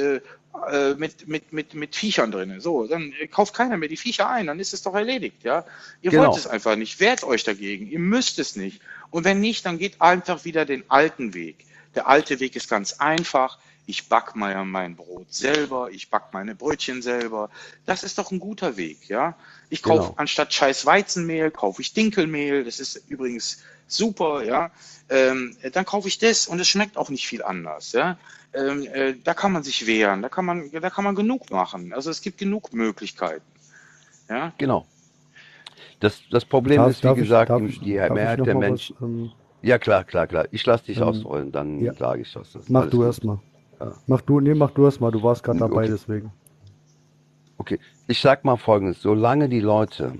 äh, 0.71 0.95
mit, 0.95 1.27
mit, 1.27 1.53
mit, 1.53 1.73
mit 1.73 1.95
Viechern 1.95 2.31
drin. 2.31 2.59
So, 2.59 2.87
dann 2.87 3.13
kauft 3.31 3.53
keiner 3.53 3.77
mehr 3.77 3.89
die 3.89 3.97
Viecher 3.97 4.29
ein, 4.29 4.47
dann 4.47 4.59
ist 4.59 4.73
es 4.73 4.81
doch 4.81 4.95
erledigt, 4.95 5.43
ja. 5.43 5.65
Ihr 6.01 6.11
Genau. 6.11 6.27
wollt 6.27 6.37
es 6.37 6.47
einfach 6.47 6.75
nicht, 6.75 6.99
wehrt 6.99 7.23
euch 7.23 7.43
dagegen, 7.43 7.87
ihr 7.87 7.99
müsst 7.99 8.39
es 8.39 8.55
nicht. 8.55 8.81
Und 9.11 9.23
wenn 9.23 9.39
nicht, 9.39 9.65
dann 9.65 9.77
geht 9.77 10.01
einfach 10.01 10.45
wieder 10.45 10.65
den 10.65 10.83
alten 10.89 11.33
Weg. 11.33 11.65
Der 11.95 12.07
alte 12.07 12.39
Weg 12.39 12.55
ist 12.55 12.69
ganz 12.69 12.93
einfach. 12.93 13.57
Ich 13.89 14.07
back 14.07 14.35
mal 14.35 14.63
mein 14.65 14.95
Brot 14.95 15.33
selber, 15.33 15.89
ich 15.91 16.11
back 16.11 16.25
meine 16.31 16.53
Brötchen 16.53 17.01
selber. 17.01 17.49
Das 17.87 18.03
ist 18.03 18.19
doch 18.19 18.29
ein 18.31 18.39
guter 18.39 18.77
Weg, 18.77 19.09
ja. 19.09 19.35
Ich 19.71 19.81
kaufe 19.81 20.03
Genau. 20.09 20.13
anstatt 20.17 20.53
scheiß 20.53 20.85
Weizenmehl, 20.85 21.49
kaufe 21.49 21.81
ich 21.81 21.93
Dinkelmehl. 21.93 22.63
Das 22.63 22.79
ist 22.79 23.03
übrigens 23.09 23.63
super, 23.87 24.43
ja. 24.43 24.69
Ähm, 25.09 25.57
dann 25.73 25.85
kaufe 25.85 26.07
ich 26.07 26.19
das 26.19 26.45
und 26.47 26.59
es 26.59 26.67
schmeckt 26.67 26.97
auch 26.97 27.09
nicht 27.09 27.25
viel 27.27 27.41
anders, 27.41 27.93
ja. 27.93 28.17
Ähm, 28.53 28.83
äh, 28.93 29.15
da 29.23 29.33
kann 29.33 29.51
man 29.51 29.63
sich 29.63 29.87
wehren, 29.87 30.21
da 30.21 30.29
kann 30.29 30.45
man, 30.45 30.69
da 30.71 30.89
kann 30.91 31.03
man 31.03 31.15
genug 31.15 31.49
machen. 31.49 31.91
Also 31.91 32.11
es 32.11 32.21
gibt 32.21 32.37
genug 32.37 32.71
Möglichkeiten, 32.73 33.45
ja. 34.29 34.53
genau. 34.59 34.85
Das, 35.99 36.21
das 36.29 36.45
Problem 36.45 36.77
Darf, 36.77 36.91
ist, 36.91 37.03
wie 37.03 37.13
gesagt, 37.15 37.49
darf 37.49 37.59
die 37.61 37.67
ich, 37.67 37.79
die 37.79 37.95
darf 37.95 38.11
Mehrheit 38.11 38.45
der 38.45 38.53
mal 38.53 38.61
was, 38.61 38.69
Menschen. 38.69 38.95
ähm, 39.01 39.31
Ja, 39.61 39.79
klar, 39.79 40.03
klar, 40.03 40.27
klar. 40.27 40.47
Ich 40.51 40.65
lasse 40.65 40.85
dich 40.85 40.97
ähm, 40.97 41.03
ausrollen, 41.03 41.51
dann 41.51 41.79
ja. 41.79 41.93
sage 41.93 42.21
ich 42.21 42.31
das. 42.33 42.51
das 42.53 42.69
Mach 42.69 42.89
du 42.89 42.99
gut. 42.99 43.07
Ja. 43.79 43.93
Mach 44.07 44.21
du, 44.21 44.39
nee, 44.39 44.53
mach 44.53 44.71
du 44.71 44.85
erst 44.85 45.01
mal. 45.01 45.11
Du 45.11 45.23
warst 45.23 45.43
gerade 45.43 45.59
dabei, 45.59 45.83
Okay. 45.83 45.91
deswegen. 45.91 46.31
Okay, 47.57 47.79
ich 48.07 48.19
sag 48.19 48.45
mal 48.45 48.57
Folgendes: 48.57 49.01
Solange 49.01 49.49
die 49.49 49.59
Leute 49.59 50.13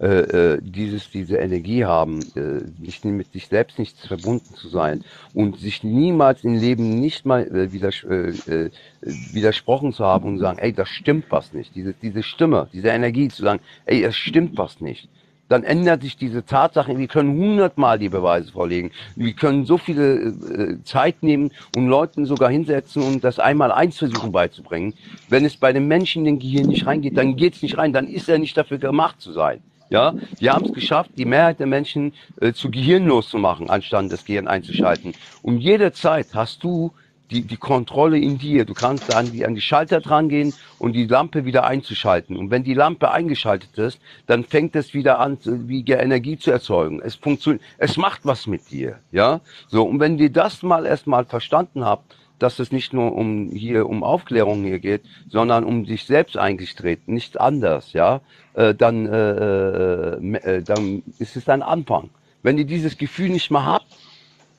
äh, 0.00 0.06
äh, 0.54 0.58
dieses, 0.60 1.10
diese 1.10 1.36
Energie 1.36 1.84
haben, 1.84 2.20
äh, 2.34 2.62
nicht, 2.78 3.04
mit 3.04 3.32
sich 3.32 3.46
selbst 3.46 3.78
nicht 3.78 3.96
verbunden 3.98 4.54
zu 4.54 4.68
sein 4.68 5.04
und 5.32 5.60
sich 5.60 5.84
niemals 5.84 6.44
im 6.44 6.54
Leben 6.54 6.98
nicht 7.00 7.24
mal 7.24 7.42
äh, 7.46 7.72
widers 7.72 8.02
äh, 8.04 8.30
äh, 8.30 8.70
widersprochen 9.00 9.92
zu 9.92 10.04
haben 10.04 10.26
und 10.28 10.38
sagen, 10.38 10.58
ey, 10.58 10.72
das 10.72 10.88
stimmt 10.88 11.26
was 11.30 11.52
nicht. 11.52 11.74
Diese, 11.74 11.94
diese 11.94 12.22
Stimme, 12.22 12.68
diese 12.72 12.88
Energie 12.88 13.28
zu 13.28 13.42
sagen, 13.42 13.60
ey, 13.84 14.02
es 14.02 14.16
stimmt 14.16 14.58
was 14.58 14.80
nicht 14.80 15.08
dann 15.48 15.64
ändert 15.64 16.02
sich 16.02 16.16
diese 16.16 16.44
Tatsache. 16.44 16.96
Wir 16.96 17.08
können 17.08 17.36
hundertmal 17.36 17.98
die 17.98 18.08
Beweise 18.08 18.52
vorlegen. 18.52 18.90
Wir 19.16 19.32
können 19.34 19.66
so 19.66 19.76
viele 19.76 20.14
äh, 20.14 20.82
Zeit 20.84 21.22
nehmen 21.22 21.50
und 21.76 21.88
Leuten 21.88 22.24
sogar 22.26 22.50
hinsetzen 22.50 23.02
und 23.02 23.22
das 23.22 23.38
einmal 23.38 23.70
eins 23.70 23.98
versuchen 23.98 24.32
beizubringen. 24.32 24.94
Wenn 25.28 25.44
es 25.44 25.56
bei 25.56 25.72
den 25.72 25.88
Menschen 25.88 26.20
in 26.20 26.36
den 26.36 26.38
Gehirn 26.38 26.68
nicht 26.68 26.86
reingeht, 26.86 27.16
dann 27.16 27.36
geht 27.36 27.54
es 27.54 27.62
nicht 27.62 27.76
rein. 27.76 27.92
Dann 27.92 28.08
ist 28.08 28.28
er 28.28 28.38
nicht 28.38 28.56
dafür 28.56 28.78
gemacht 28.78 29.20
zu 29.20 29.32
sein. 29.32 29.60
Ja, 29.90 30.14
die 30.40 30.48
haben 30.48 30.64
es 30.64 30.72
geschafft, 30.72 31.10
die 31.18 31.26
Mehrheit 31.26 31.60
der 31.60 31.66
Menschen 31.66 32.14
äh, 32.40 32.54
zu 32.54 32.70
gehirnlos 32.70 33.28
zu 33.28 33.36
machen, 33.36 33.68
anstatt 33.68 34.10
das 34.10 34.24
Gehirn 34.24 34.48
einzuschalten. 34.48 35.12
Und 35.42 35.58
jederzeit 35.58 36.28
hast 36.32 36.64
du 36.64 36.92
die, 37.32 37.42
die 37.42 37.56
Kontrolle 37.56 38.18
in 38.18 38.38
dir. 38.38 38.64
Du 38.64 38.74
kannst 38.74 39.14
an 39.14 39.32
die, 39.32 39.44
an 39.44 39.54
die 39.54 39.60
Schalter 39.60 40.00
dran 40.00 40.28
gehen 40.28 40.52
und 40.78 40.92
die 40.92 41.06
Lampe 41.06 41.44
wieder 41.44 41.64
einzuschalten. 41.64 42.36
Und 42.36 42.50
wenn 42.50 42.62
die 42.62 42.74
Lampe 42.74 43.10
eingeschaltet 43.10 43.76
ist, 43.78 44.00
dann 44.26 44.44
fängt 44.44 44.76
es 44.76 44.94
wieder 44.94 45.18
an, 45.18 45.38
wie 45.44 45.82
Energie 45.90 46.38
zu 46.38 46.50
erzeugen. 46.50 47.00
Es 47.02 47.14
funktioniert, 47.14 47.62
es 47.78 47.96
macht 47.96 48.24
was 48.24 48.46
mit 48.46 48.70
dir, 48.70 48.98
ja. 49.10 49.40
So. 49.68 49.84
Und 49.84 50.00
wenn 50.00 50.18
ihr 50.18 50.30
das 50.30 50.62
mal 50.62 50.86
erstmal 50.86 51.24
verstanden 51.24 51.84
habt, 51.84 52.14
dass 52.38 52.58
es 52.58 52.72
nicht 52.72 52.92
nur 52.92 53.14
um 53.14 53.50
hier 53.50 53.88
um 53.88 54.02
Aufklärung 54.02 54.64
hier 54.64 54.80
geht, 54.80 55.02
sondern 55.28 55.64
um 55.64 55.86
sich 55.86 56.04
selbst 56.04 56.36
eigentlich 56.36 56.74
dreht, 56.74 57.06
nichts 57.06 57.36
anders, 57.36 57.92
ja, 57.92 58.20
äh, 58.54 58.74
dann, 58.74 59.06
äh, 59.06 60.16
äh, 60.16 60.36
äh, 60.36 60.62
dann 60.62 61.04
ist 61.18 61.36
es 61.36 61.48
ein 61.48 61.62
Anfang. 61.62 62.10
Wenn 62.42 62.58
ihr 62.58 62.64
dieses 62.64 62.98
Gefühl 62.98 63.28
nicht 63.28 63.50
mehr 63.52 63.64
habt, 63.64 63.86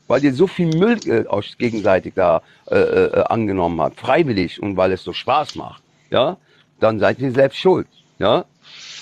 weil 0.08 0.24
ihr 0.24 0.34
so 0.34 0.48
viel 0.48 0.68
Müll 0.68 1.00
äh, 1.08 1.26
euch 1.28 1.58
gegenseitig 1.58 2.14
da 2.16 2.42
äh, 2.70 2.76
äh, 2.78 3.24
angenommen 3.26 3.82
habt, 3.82 4.00
freiwillig 4.00 4.62
und 4.62 4.78
weil 4.78 4.92
es 4.92 5.04
so 5.04 5.14
Spaß 5.14 5.56
macht, 5.56 5.82
ja, 6.10 6.38
dann 6.80 7.00
seid 7.00 7.20
ihr 7.20 7.32
selbst 7.32 7.58
schuld, 7.60 7.88
ja. 8.20 8.46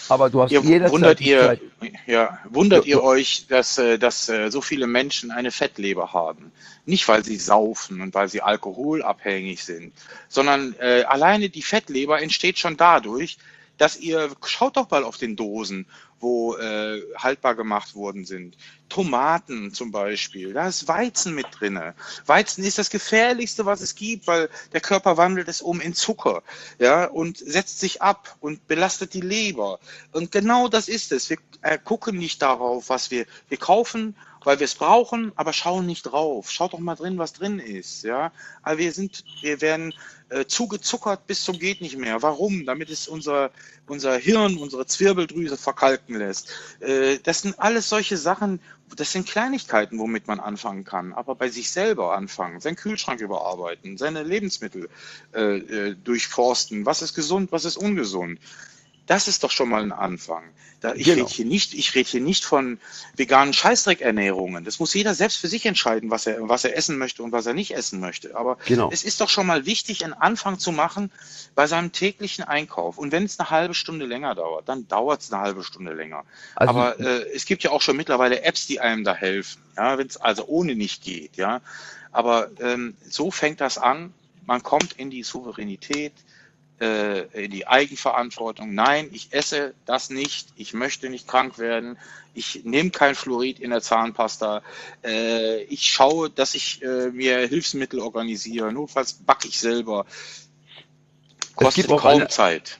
Aber 0.09 0.29
du 0.29 0.41
hast 0.41 0.51
Ihr 0.51 0.59
jederzeit 0.61 0.91
wundert 0.91 1.21
ihr, 1.21 1.57
ja, 2.05 2.37
wundert 2.49 2.83
Du- 2.83 2.89
ihr 2.89 3.01
euch, 3.03 3.45
dass, 3.47 3.77
äh, 3.77 3.97
dass 3.97 4.27
äh, 4.27 4.51
so 4.51 4.59
viele 4.61 4.85
Menschen 4.87 5.31
eine 5.31 5.51
Fettleber 5.51 6.11
haben? 6.11 6.51
Nicht, 6.85 7.07
weil 7.07 7.23
sie 7.23 7.37
saufen 7.37 8.01
und 8.01 8.13
weil 8.13 8.27
sie 8.27 8.41
alkoholabhängig 8.41 9.63
sind, 9.63 9.93
sondern 10.27 10.75
äh, 10.79 11.03
alleine 11.03 11.49
die 11.49 11.61
Fettleber 11.61 12.21
entsteht 12.21 12.59
schon 12.59 12.75
dadurch, 12.75 13.37
dass 13.77 13.97
ihr, 13.97 14.29
schaut 14.45 14.75
doch 14.77 14.89
mal 14.89 15.03
auf 15.05 15.17
den 15.17 15.35
Dosen, 15.35 15.85
wo 16.21 16.55
äh, 16.55 17.01
haltbar 17.17 17.55
gemacht 17.55 17.95
worden 17.95 18.25
sind. 18.25 18.57
Tomaten 18.89 19.73
zum 19.73 19.91
Beispiel, 19.91 20.53
da 20.53 20.67
ist 20.67 20.87
Weizen 20.87 21.33
mit 21.33 21.47
drinne. 21.51 21.95
Weizen 22.25 22.63
ist 22.63 22.77
das 22.77 22.89
gefährlichste, 22.89 23.65
was 23.65 23.81
es 23.81 23.95
gibt, 23.95 24.27
weil 24.27 24.49
der 24.73 24.81
Körper 24.81 25.17
wandelt 25.17 25.47
es 25.47 25.61
um 25.61 25.79
in 25.79 25.93
Zucker, 25.93 26.43
ja, 26.77 27.05
und 27.05 27.37
setzt 27.37 27.79
sich 27.79 28.01
ab 28.01 28.35
und 28.41 28.67
belastet 28.67 29.13
die 29.13 29.21
Leber. 29.21 29.79
Und 30.11 30.31
genau 30.31 30.67
das 30.67 30.89
ist 30.89 31.11
es. 31.11 31.29
Wir 31.29 31.37
äh, 31.61 31.77
gucken 31.77 32.17
nicht 32.17 32.41
darauf, 32.41 32.89
was 32.89 33.11
wir, 33.11 33.25
wir 33.47 33.57
kaufen, 33.57 34.15
weil 34.43 34.59
wir 34.59 34.65
es 34.65 34.75
brauchen, 34.75 35.31
aber 35.35 35.53
schauen 35.53 35.85
nicht 35.85 36.03
drauf. 36.03 36.49
Schaut 36.49 36.73
doch 36.73 36.79
mal 36.79 36.95
drin, 36.95 37.17
was 37.17 37.33
drin 37.33 37.59
ist, 37.59 38.03
ja. 38.03 38.31
Aber 38.63 38.77
wir 38.77 38.91
sind, 38.91 39.23
wir 39.41 39.61
werden 39.61 39.93
äh, 40.29 40.45
zugezuckert 40.45 41.27
bis 41.27 41.43
zum 41.43 41.59
geht 41.59 41.81
nicht 41.81 41.97
mehr. 41.97 42.21
Warum? 42.21 42.65
Damit 42.65 42.89
es 42.89 43.07
unser, 43.07 43.51
unser 43.87 44.17
Hirn, 44.17 44.57
unsere 44.57 44.85
Zwirbeldrüse 44.85 45.57
verkalken 45.57 46.15
lässt. 46.15 46.49
Äh, 46.79 47.19
das 47.19 47.41
sind 47.41 47.59
alles 47.59 47.89
solche 47.89 48.17
Sachen, 48.17 48.59
das 48.95 49.11
sind 49.11 49.27
Kleinigkeiten, 49.27 49.99
womit 49.99 50.27
man 50.27 50.39
anfangen 50.39 50.83
kann, 50.83 51.13
aber 51.13 51.35
bei 51.35 51.49
sich 51.49 51.71
selber 51.71 52.15
anfangen, 52.15 52.59
seinen 52.59 52.75
Kühlschrank 52.75 53.21
überarbeiten, 53.21 53.97
seine 53.97 54.23
Lebensmittel 54.23 54.89
äh, 55.33 55.57
äh, 55.57 55.95
durchforsten, 55.95 56.85
was 56.85 57.01
ist 57.01 57.13
gesund, 57.13 57.51
was 57.51 57.65
ist 57.65 57.77
ungesund. 57.77 58.39
Das 59.11 59.27
ist 59.27 59.43
doch 59.43 59.51
schon 59.51 59.67
mal 59.67 59.83
ein 59.83 59.91
Anfang. 59.91 60.41
Da, 60.79 60.93
ich 60.95 61.03
Genau. 61.03 61.25
rede 61.25 61.35
hier 61.35 61.43
nicht, 61.45 61.73
ich 61.73 61.93
rede 61.95 62.09
hier 62.09 62.21
nicht 62.21 62.45
von 62.45 62.79
veganen 63.17 63.53
Scheißdreckernährungen. 63.53 64.63
Das 64.63 64.79
muss 64.79 64.93
jeder 64.93 65.13
selbst 65.13 65.35
für 65.37 65.49
sich 65.49 65.65
entscheiden, 65.65 66.09
was 66.09 66.27
er, 66.27 66.47
was 66.47 66.63
er 66.63 66.77
essen 66.77 66.97
möchte 66.97 67.21
und 67.21 67.33
was 67.33 67.45
er 67.45 67.53
nicht 67.53 67.75
essen 67.75 67.99
möchte. 67.99 68.37
Aber 68.37 68.57
Genau. 68.67 68.89
es 68.89 69.03
ist 69.03 69.19
doch 69.19 69.27
schon 69.29 69.45
mal 69.47 69.65
wichtig, 69.65 70.05
einen 70.05 70.13
Anfang 70.13 70.59
zu 70.59 70.71
machen 70.71 71.11
bei 71.55 71.67
seinem 71.67 71.91
täglichen 71.91 72.45
Einkauf. 72.45 72.97
Und 72.97 73.11
wenn 73.11 73.25
es 73.25 73.37
eine 73.37 73.49
halbe 73.49 73.73
Stunde 73.73 74.05
länger 74.05 74.33
dauert, 74.33 74.69
dann 74.69 74.87
dauert 74.87 75.19
es 75.21 75.33
eine 75.33 75.41
halbe 75.41 75.65
Stunde 75.65 75.93
länger. 75.93 76.23
Also- 76.55 76.69
Aber 76.69 76.97
äh, 77.01 77.29
es 77.35 77.43
gibt 77.45 77.63
ja 77.63 77.71
auch 77.71 77.81
schon 77.81 77.97
mittlerweile 77.97 78.43
Apps, 78.43 78.65
die 78.65 78.79
einem 78.79 79.03
da 79.03 79.13
helfen, 79.13 79.61
ja, 79.75 79.97
wenn 79.97 80.07
es 80.07 80.15
also 80.15 80.45
ohne 80.47 80.73
nicht 80.75 81.03
geht, 81.03 81.35
ja. 81.35 81.59
Aber 82.13 82.49
ähm, 82.61 82.95
so 83.09 83.29
fängt 83.29 83.59
das 83.59 83.77
an. 83.77 84.13
Man 84.45 84.63
kommt 84.63 84.93
in 84.93 85.09
die 85.09 85.23
Souveränität, 85.23 86.13
äh, 86.81 87.47
die 87.47 87.67
Eigenverantwortung. 87.67 88.73
Nein, 88.73 89.09
ich 89.11 89.27
esse 89.31 89.73
das 89.85 90.09
nicht. 90.09 90.49
Ich 90.55 90.73
möchte 90.73 91.09
nicht 91.09 91.27
krank 91.27 91.57
werden. 91.59 91.97
Ich 92.33 92.61
nehme 92.63 92.89
kein 92.89 93.13
Fluorid 93.13 93.59
in 93.59 93.69
der 93.69 93.81
Zahnpasta. 93.81 94.63
Äh, 95.03 95.63
ich 95.63 95.85
schaue, 95.85 96.29
dass 96.29 96.55
ich 96.55 96.81
äh, 96.81 97.11
mir 97.11 97.47
Hilfsmittel 97.47 97.99
organisiere. 97.99 98.71
Notfalls 98.71 99.13
backe 99.13 99.47
ich 99.47 99.59
selber. 99.59 100.05
Es 100.09 101.55
Kostet 101.55 101.83
gibt 101.83 101.91
auch 101.91 102.01
kaum 102.01 102.21
eine, 102.21 102.27
Zeit. 102.29 102.79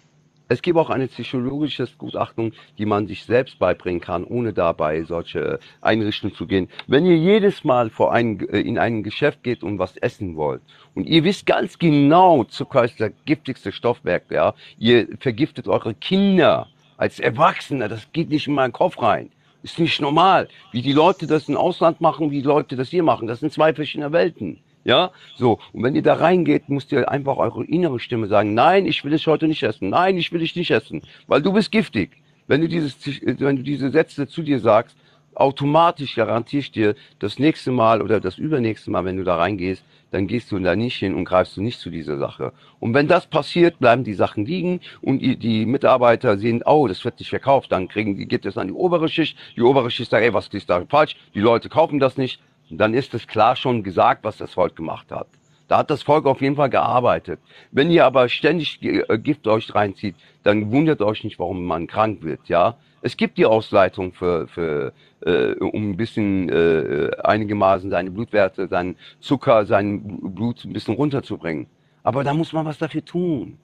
Es 0.51 0.61
gibt 0.61 0.77
auch 0.77 0.89
eine 0.89 1.07
psychologische 1.07 1.87
Gutachtung, 1.97 2.51
die 2.77 2.85
man 2.85 3.07
sich 3.07 3.23
selbst 3.23 3.57
beibringen 3.57 4.01
kann, 4.01 4.25
ohne 4.25 4.51
dabei 4.51 5.03
solche 5.03 5.59
Einrichtungen 5.79 6.35
zu 6.35 6.45
gehen. 6.45 6.67
Wenn 6.87 7.05
ihr 7.05 7.15
jedes 7.15 7.63
Mal 7.63 7.89
vor 7.89 8.11
ein, 8.11 8.37
äh, 8.49 8.59
in 8.59 8.77
ein 8.77 9.01
Geschäft 9.01 9.43
geht 9.43 9.63
und 9.63 9.79
was 9.79 9.95
essen 9.95 10.35
wollt 10.35 10.61
und 10.93 11.07
ihr 11.07 11.23
wisst 11.23 11.45
ganz 11.45 11.79
genau, 11.79 12.43
Zucker 12.43 12.83
ist 12.83 12.99
der 12.99 13.11
giftigste 13.23 13.71
Stoffwerk, 13.71 14.23
ja, 14.29 14.53
ihr 14.77 15.07
vergiftet 15.21 15.69
eure 15.69 15.93
Kinder 15.93 16.67
als 16.97 17.21
Erwachsene, 17.21 17.87
das 17.87 18.11
geht 18.11 18.29
nicht 18.29 18.47
in 18.47 18.53
meinen 18.53 18.73
Kopf 18.73 19.01
rein. 19.01 19.31
Ist 19.63 19.79
nicht 19.79 20.01
normal. 20.01 20.49
Wie 20.73 20.81
die 20.81 20.91
Leute 20.91 21.27
das 21.27 21.47
im 21.47 21.55
Ausland 21.55 22.01
machen, 22.01 22.29
wie 22.29 22.41
die 22.41 22.47
Leute 22.47 22.75
das 22.75 22.89
hier 22.89 23.03
machen, 23.03 23.25
das 23.25 23.39
sind 23.39 23.53
zwei 23.53 23.73
verschiedene 23.73 24.11
Welten. 24.11 24.59
Ja, 24.83 25.11
so. 25.35 25.59
Und 25.73 25.83
wenn 25.83 25.95
ihr 25.95 26.01
da 26.01 26.15
reingeht, 26.15 26.69
müsst 26.69 26.91
ihr 26.91 27.09
einfach 27.09 27.37
eure 27.37 27.63
innere 27.65 27.99
Stimme 27.99 28.27
sagen, 28.27 28.53
nein, 28.53 28.85
ich 28.85 29.03
will 29.03 29.13
es 29.13 29.27
heute 29.27 29.47
nicht 29.47 29.63
essen. 29.63 29.89
Nein, 29.89 30.17
ich 30.17 30.31
will 30.31 30.41
es 30.41 30.55
nicht 30.55 30.71
essen. 30.71 31.01
Weil 31.27 31.41
du 31.41 31.53
bist 31.53 31.71
giftig. 31.71 32.17
Wenn 32.47 32.61
du 32.61 32.67
dieses, 32.67 32.95
wenn 33.21 33.57
du 33.57 33.63
diese 33.63 33.91
Sätze 33.91 34.27
zu 34.27 34.41
dir 34.41 34.59
sagst, 34.59 34.97
automatisch 35.35 36.15
garantiere 36.15 36.61
ich 36.61 36.71
dir, 36.71 36.95
das 37.19 37.39
nächste 37.39 37.71
Mal 37.71 38.01
oder 38.01 38.19
das 38.19 38.37
übernächste 38.37 38.91
Mal, 38.91 39.05
wenn 39.05 39.17
du 39.17 39.23
da 39.23 39.37
reingehst, 39.37 39.83
dann 40.11 40.27
gehst 40.27 40.51
du 40.51 40.59
da 40.59 40.75
nicht 40.75 40.97
hin 40.97 41.15
und 41.15 41.25
greifst 41.25 41.55
du 41.55 41.61
nicht 41.61 41.79
zu 41.79 41.89
dieser 41.89 42.17
Sache. 42.17 42.51
Und 42.79 42.93
wenn 42.93 43.07
das 43.07 43.27
passiert, 43.27 43.79
bleiben 43.79 44.03
die 44.03 44.13
Sachen 44.13 44.45
liegen 44.45 44.81
und 45.01 45.19
die, 45.19 45.65
Mitarbeiter 45.65 46.37
sehen, 46.37 46.63
oh, 46.65 46.87
das 46.87 47.05
wird 47.05 47.19
nicht 47.19 47.29
verkauft, 47.29 47.71
dann 47.71 47.87
kriegen 47.87 48.17
die, 48.17 48.27
geht 48.27 48.45
es 48.45 48.57
an 48.57 48.67
die 48.67 48.73
obere 48.73 49.07
Schicht, 49.07 49.37
die 49.55 49.61
obere 49.61 49.89
Schicht 49.89 50.11
sagt, 50.11 50.23
ey, 50.23 50.33
was 50.33 50.47
ist 50.49 50.69
da 50.69 50.83
falsch? 50.89 51.15
Die 51.33 51.39
Leute 51.39 51.69
kaufen 51.69 51.99
das 51.99 52.17
nicht. 52.17 52.41
Und 52.71 52.77
dann 52.77 52.93
ist 52.93 53.13
es 53.13 53.27
klar 53.27 53.55
schon 53.55 53.83
gesagt, 53.83 54.23
was 54.23 54.37
das 54.37 54.53
Volk 54.53 54.75
gemacht 54.75 55.11
hat. 55.11 55.27
Da 55.67 55.77
hat 55.77 55.89
das 55.89 56.03
Volk 56.03 56.25
auf 56.25 56.41
jeden 56.41 56.55
Fall 56.55 56.69
gearbeitet. 56.69 57.39
Wenn 57.71 57.91
ihr 57.91 58.05
aber 58.05 58.27
ständig 58.29 58.81
äh, 58.81 59.17
Gift 59.17 59.47
euch 59.47 59.73
reinzieht, 59.73 60.15
dann 60.43 60.71
wundert 60.71 61.01
euch 61.01 61.23
nicht, 61.23 61.39
warum 61.39 61.65
man 61.65 61.87
krank 61.87 62.23
wird, 62.23 62.47
ja. 62.47 62.75
Es 63.03 63.17
gibt 63.17 63.37
die 63.37 63.45
Ausleitung 63.45 64.13
für, 64.13 64.47
für 64.47 64.93
äh, 65.21 65.53
um 65.53 65.91
ein 65.91 65.97
bisschen 65.97 66.49
äh, 66.49 67.09
einigermaßen 67.23 67.89
seine 67.89 68.11
Blutwerte, 68.11 68.67
seinen 68.67 68.95
Zucker, 69.19 69.65
sein 69.65 70.33
Blut 70.35 70.63
ein 70.65 70.73
bisschen 70.73 70.95
runterzubringen. 70.95 71.67
Aber 72.03 72.23
da 72.23 72.33
muss 72.33 72.53
man 72.53 72.65
was 72.65 72.77
dafür 72.77 73.03
tun. 73.03 73.57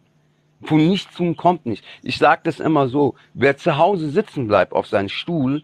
Von 0.64 0.88
nichts 0.88 1.16
tun 1.16 1.36
kommt 1.36 1.66
nicht. 1.68 1.84
Ich 2.02 2.18
sage 2.18 2.42
das 2.46 2.60
immer 2.60 2.88
so, 2.88 3.14
wer 3.36 3.58
zu 3.58 3.78
Hause 3.78 4.10
sitzen 4.10 4.48
bleibt 4.48 4.74
auf 4.74 4.88
seinem 4.88 5.10
Stuhl, 5.10 5.64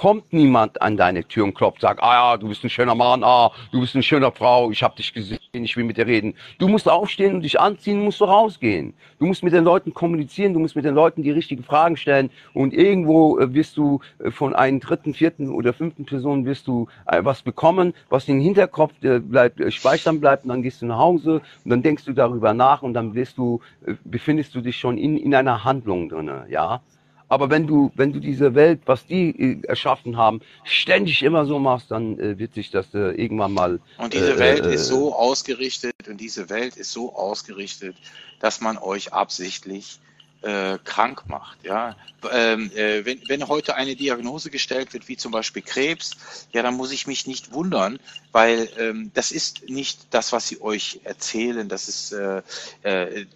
kommt 0.00 0.32
niemand 0.32 0.80
an 0.80 0.96
deine 0.96 1.24
Tür 1.24 1.44
und 1.44 1.52
klopft, 1.52 1.82
sagt, 1.82 2.02
ah 2.02 2.32
ja, 2.32 2.36
du 2.38 2.48
bist 2.48 2.64
ein 2.64 2.70
schöner 2.70 2.94
Mann, 2.94 3.22
ah, 3.22 3.52
du 3.70 3.80
bist 3.80 3.94
eine 3.94 4.02
schöne 4.02 4.32
Frau, 4.32 4.70
ich 4.70 4.82
habe 4.82 4.96
dich 4.96 5.12
gesehen, 5.12 5.38
ich 5.52 5.76
will 5.76 5.84
mit 5.84 5.98
dir 5.98 6.06
reden. 6.06 6.32
Du 6.58 6.68
musst 6.68 6.88
aufstehen 6.88 7.34
und 7.34 7.42
dich 7.42 7.60
anziehen, 7.60 8.02
musst 8.02 8.18
du 8.22 8.24
rausgehen. 8.24 8.94
Du 9.18 9.26
musst 9.26 9.42
mit 9.42 9.52
den 9.52 9.62
Leuten 9.62 9.92
kommunizieren, 9.92 10.54
du 10.54 10.58
musst 10.58 10.74
mit 10.74 10.86
den 10.86 10.94
Leuten 10.94 11.22
die 11.22 11.30
richtigen 11.30 11.62
Fragen 11.62 11.98
stellen 11.98 12.30
und 12.54 12.72
irgendwo 12.72 13.38
äh, 13.38 13.52
wirst 13.52 13.76
du 13.76 14.00
äh, 14.20 14.30
von 14.30 14.54
einem 14.54 14.80
dritten, 14.80 15.12
vierten 15.12 15.50
oder 15.50 15.74
fünften 15.74 16.06
Person 16.06 16.46
wirst 16.46 16.66
du 16.66 16.88
äh, 17.04 17.22
was 17.22 17.42
bekommen, 17.42 17.92
was 18.08 18.26
in 18.26 18.36
den 18.36 18.42
Hinterkopf 18.42 18.94
bleibt, 19.02 19.70
speichern 19.70 20.18
bleibt 20.18 20.44
und 20.44 20.48
dann 20.48 20.62
gehst 20.62 20.80
du 20.80 20.86
nach 20.86 20.98
Hause 20.98 21.42
und 21.62 21.70
dann 21.70 21.82
denkst 21.82 22.06
du 22.06 22.14
darüber 22.14 22.54
nach 22.54 22.80
und 22.80 22.94
dann 22.94 23.12
wirst 23.12 23.36
du, 23.36 23.60
befindest 24.04 24.54
du 24.54 24.62
dich 24.62 24.78
schon 24.78 24.96
in, 24.96 25.18
in 25.18 25.34
einer 25.34 25.62
Handlung 25.62 26.08
drinne, 26.08 26.46
ja. 26.48 26.80
Aber 27.30 27.48
wenn 27.48 27.66
du, 27.66 27.92
wenn 27.94 28.12
du 28.12 28.18
diese 28.18 28.56
Welt, 28.56 28.80
was 28.86 29.06
die 29.06 29.30
äh, 29.30 29.62
erschaffen 29.66 30.16
haben, 30.16 30.40
ständig 30.64 31.22
immer 31.22 31.46
so 31.46 31.60
machst, 31.60 31.90
dann 31.92 32.18
äh, 32.18 32.38
wird 32.38 32.54
sich 32.54 32.72
das 32.72 32.92
äh, 32.92 33.12
irgendwann 33.12 33.54
mal. 33.54 33.80
Und 33.98 34.12
diese 34.12 34.34
äh, 34.34 34.38
Welt 34.38 34.66
äh, 34.66 34.74
ist 34.74 34.88
so 34.88 35.14
ausgerichtet 35.14 35.94
und 36.08 36.20
diese 36.20 36.50
Welt 36.50 36.76
ist 36.76 36.90
so 36.90 37.14
ausgerichtet, 37.14 37.96
dass 38.40 38.60
man 38.60 38.76
euch 38.78 39.12
absichtlich 39.12 40.00
äh, 40.42 40.78
krank 40.84 41.28
macht. 41.28 41.62
Ja, 41.64 41.96
ähm, 42.30 42.70
äh, 42.74 43.04
wenn, 43.04 43.20
wenn 43.28 43.48
heute 43.48 43.74
eine 43.74 43.96
Diagnose 43.96 44.50
gestellt 44.50 44.92
wird, 44.92 45.08
wie 45.08 45.16
zum 45.16 45.32
Beispiel 45.32 45.62
Krebs, 45.62 46.12
ja, 46.52 46.62
dann 46.62 46.74
muss 46.74 46.92
ich 46.92 47.06
mich 47.06 47.26
nicht 47.26 47.52
wundern, 47.52 47.98
weil 48.32 48.68
ähm, 48.78 49.10
das 49.14 49.32
ist 49.32 49.68
nicht 49.68 50.06
das, 50.10 50.32
was 50.32 50.48
sie 50.48 50.60
euch 50.60 51.00
erzählen, 51.04 51.68
dass 51.68 51.88
es, 51.88 52.12
äh, 52.12 52.42
äh, 52.82 53.20
äh, 53.22 53.26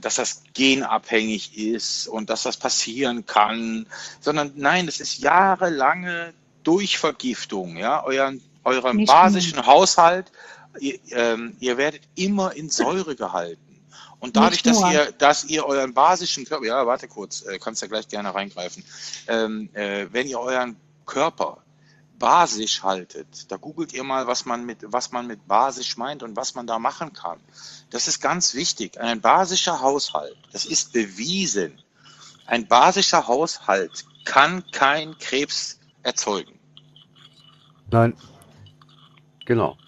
dass 0.00 0.16
das 0.16 0.42
genabhängig 0.54 1.56
ist 1.56 2.08
und 2.08 2.30
dass 2.30 2.42
das 2.42 2.56
passieren 2.56 3.26
kann, 3.26 3.86
sondern 4.20 4.52
nein, 4.56 4.86
das 4.86 5.00
ist 5.00 5.18
jahrelange 5.18 6.32
Durchvergiftung, 6.62 7.76
ja, 7.76 8.04
euren, 8.04 8.42
euren 8.64 9.04
basischen 9.04 9.66
Haushalt. 9.66 10.30
Ihr, 10.78 11.00
ähm, 11.10 11.56
ihr 11.58 11.76
werdet 11.78 12.02
immer 12.14 12.54
in 12.54 12.70
Säure 12.70 13.16
gehalten. 13.16 13.69
Und 14.20 14.36
dadurch, 14.36 14.62
dass 14.62 14.80
ihr, 14.92 15.12
dass 15.12 15.44
ihr 15.44 15.64
euren 15.64 15.94
basischen 15.94 16.44
Körper, 16.44 16.66
ja, 16.66 16.86
warte 16.86 17.08
kurz, 17.08 17.42
äh, 17.42 17.58
kannst 17.58 17.80
ja 17.82 17.88
gleich 17.88 18.06
gerne 18.06 18.34
reingreifen, 18.34 18.84
ähm, 19.26 19.70
äh, 19.72 20.06
wenn 20.12 20.26
ihr 20.26 20.38
euren 20.38 20.76
Körper 21.06 21.58
basisch 22.18 22.82
haltet, 22.82 23.50
da 23.50 23.56
googelt 23.56 23.94
ihr 23.94 24.04
mal, 24.04 24.26
was 24.26 24.44
man 24.44 24.66
mit, 24.66 24.80
was 24.82 25.10
man 25.10 25.26
mit 25.26 25.48
basisch 25.48 25.96
meint 25.96 26.22
und 26.22 26.36
was 26.36 26.54
man 26.54 26.66
da 26.66 26.78
machen 26.78 27.14
kann. 27.14 27.40
Das 27.88 28.08
ist 28.08 28.20
ganz 28.20 28.54
wichtig. 28.54 29.00
Ein 29.00 29.22
basischer 29.22 29.80
Haushalt, 29.80 30.36
das 30.52 30.66
ist 30.66 30.92
bewiesen. 30.92 31.82
Ein 32.46 32.68
basischer 32.68 33.26
Haushalt 33.26 34.04
kann 34.26 34.64
kein 34.70 35.16
Krebs 35.18 35.80
erzeugen. 36.02 36.58
Nein. 37.90 38.14
Genau. 39.46 39.78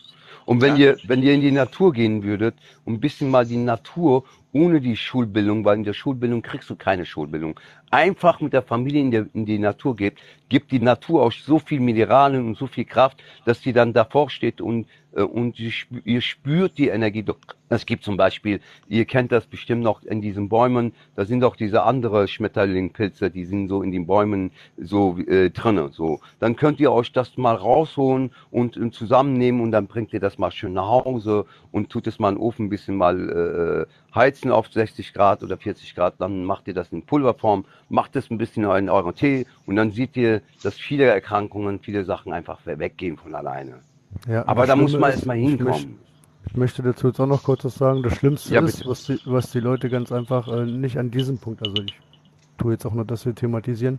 Und 0.46 0.60
wenn 0.60 0.76
Ja. 0.76 0.76
ihr, 0.76 1.00
wenn 1.02 1.22
ihr 1.22 1.34
in 1.34 1.40
die 1.40 1.52
Natur 1.52 1.92
gehen 1.92 2.22
würdet 2.22 2.56
und 2.84 2.94
ein 2.94 3.00
bisschen 3.00 3.30
mal 3.30 3.46
die 3.46 3.56
Natur 3.58 4.24
ohne 4.52 4.80
die 4.80 4.96
Schulbildung, 4.96 5.64
weil 5.64 5.78
in 5.78 5.84
der 5.84 5.94
Schulbildung 5.94 6.42
kriegst 6.42 6.68
du 6.70 6.76
keine 6.76 7.06
Schulbildung, 7.06 7.58
einfach 7.92 8.40
mit 8.40 8.52
der 8.54 8.62
Familie 8.62 9.02
in, 9.02 9.10
der, 9.10 9.26
in 9.34 9.44
die 9.46 9.58
Natur 9.58 9.94
geht, 9.94 10.14
gibt 10.48 10.72
die 10.72 10.80
Natur 10.80 11.22
euch 11.22 11.42
so 11.44 11.58
viel 11.58 11.80
Mineralien 11.80 12.46
und 12.46 12.56
so 12.56 12.66
viel 12.66 12.84
Kraft, 12.84 13.22
dass 13.44 13.60
die 13.60 13.72
dann 13.72 13.92
davor 13.92 14.28
steht 14.30 14.60
und, 14.60 14.86
äh, 15.14 15.22
und 15.22 15.58
ihr 15.60 15.70
spü- 15.70 16.02
ihr 16.04 16.20
spürt 16.20 16.76
die 16.78 16.88
Energie. 16.88 17.24
Es 17.68 17.86
gibt 17.86 18.04
zum 18.04 18.16
Beispiel, 18.18 18.60
ihr 18.88 19.04
kennt 19.06 19.32
das 19.32 19.46
bestimmt 19.46 19.82
noch 19.82 20.02
in 20.02 20.20
diesen 20.20 20.48
Bäumen, 20.50 20.92
da 21.16 21.24
sind 21.24 21.42
auch 21.44 21.56
diese 21.56 21.84
andere 21.84 22.28
Schmetterlingpilze, 22.28 23.30
die 23.30 23.46
sind 23.46 23.68
so 23.68 23.82
in 23.82 23.92
den 23.92 24.06
Bäumen 24.06 24.50
so 24.76 25.18
äh, 25.18 25.50
drinne. 25.50 25.88
So, 25.92 26.20
dann 26.38 26.56
könnt 26.56 26.80
ihr 26.80 26.92
euch 26.92 27.12
das 27.12 27.36
mal 27.38 27.54
rausholen 27.54 28.30
und, 28.50 28.76
und 28.76 28.94
zusammennehmen 28.94 29.60
und 29.62 29.70
dann 29.72 29.86
bringt 29.86 30.12
ihr 30.12 30.20
das 30.20 30.36
mal 30.38 30.50
schön 30.50 30.74
nach 30.74 30.88
Hause 30.88 31.46
und 31.70 31.88
tut 31.88 32.06
es 32.06 32.18
mal 32.18 32.28
in 32.30 32.34
den 32.36 32.42
Ofen 32.42 32.66
ein 32.66 32.70
bisschen 32.70 32.96
mal 32.96 33.86
äh, 33.88 34.14
heizen 34.14 34.50
auf 34.52 34.68
60 34.70 35.14
Grad 35.14 35.42
oder 35.42 35.56
40 35.56 35.94
Grad. 35.94 36.16
Dann 36.18 36.44
macht 36.44 36.68
ihr 36.68 36.74
das 36.74 36.92
in 36.92 37.06
Pulverform, 37.06 37.64
macht 37.88 38.16
es 38.16 38.30
ein 38.30 38.38
bisschen 38.38 38.64
in 38.64 38.88
euren 38.88 39.14
Tee 39.14 39.46
und 39.66 39.76
dann 39.76 39.92
seht 39.92 40.16
ihr, 40.16 40.40
dass 40.62 40.74
viele 40.74 41.04
Erkrankungen, 41.04 41.78
viele 41.80 42.04
Sachen 42.04 42.32
einfach 42.32 42.60
weggehen 42.64 43.16
von 43.16 43.34
alleine. 43.34 43.80
Ja, 44.28 44.46
Aber 44.46 44.66
da 44.66 44.76
muss 44.76 44.92
man 44.92 45.10
erstmal 45.10 45.36
hinkommen. 45.36 45.98
ich 46.46 46.56
möchte 46.56 46.82
dazu 46.82 47.08
jetzt 47.08 47.20
auch 47.20 47.26
noch 47.26 47.42
kurz 47.42 47.64
was 47.64 47.74
sagen. 47.76 48.02
Das 48.02 48.14
Schlimmste 48.14 48.54
Ja, 48.54 48.60
ist, 48.62 48.86
was 48.86 49.04
die, 49.04 49.18
was 49.24 49.50
die 49.52 49.60
Leute 49.60 49.88
ganz 49.88 50.12
einfach 50.12 50.48
äh, 50.48 50.64
nicht 50.66 50.98
an 50.98 51.10
diesem 51.10 51.38
Punkt, 51.38 51.66
also 51.66 51.82
ich 51.82 51.94
tue 52.58 52.72
jetzt 52.72 52.84
auch 52.86 52.94
nur, 52.94 53.04
dass 53.04 53.24
wir 53.26 53.34
thematisieren, 53.34 53.98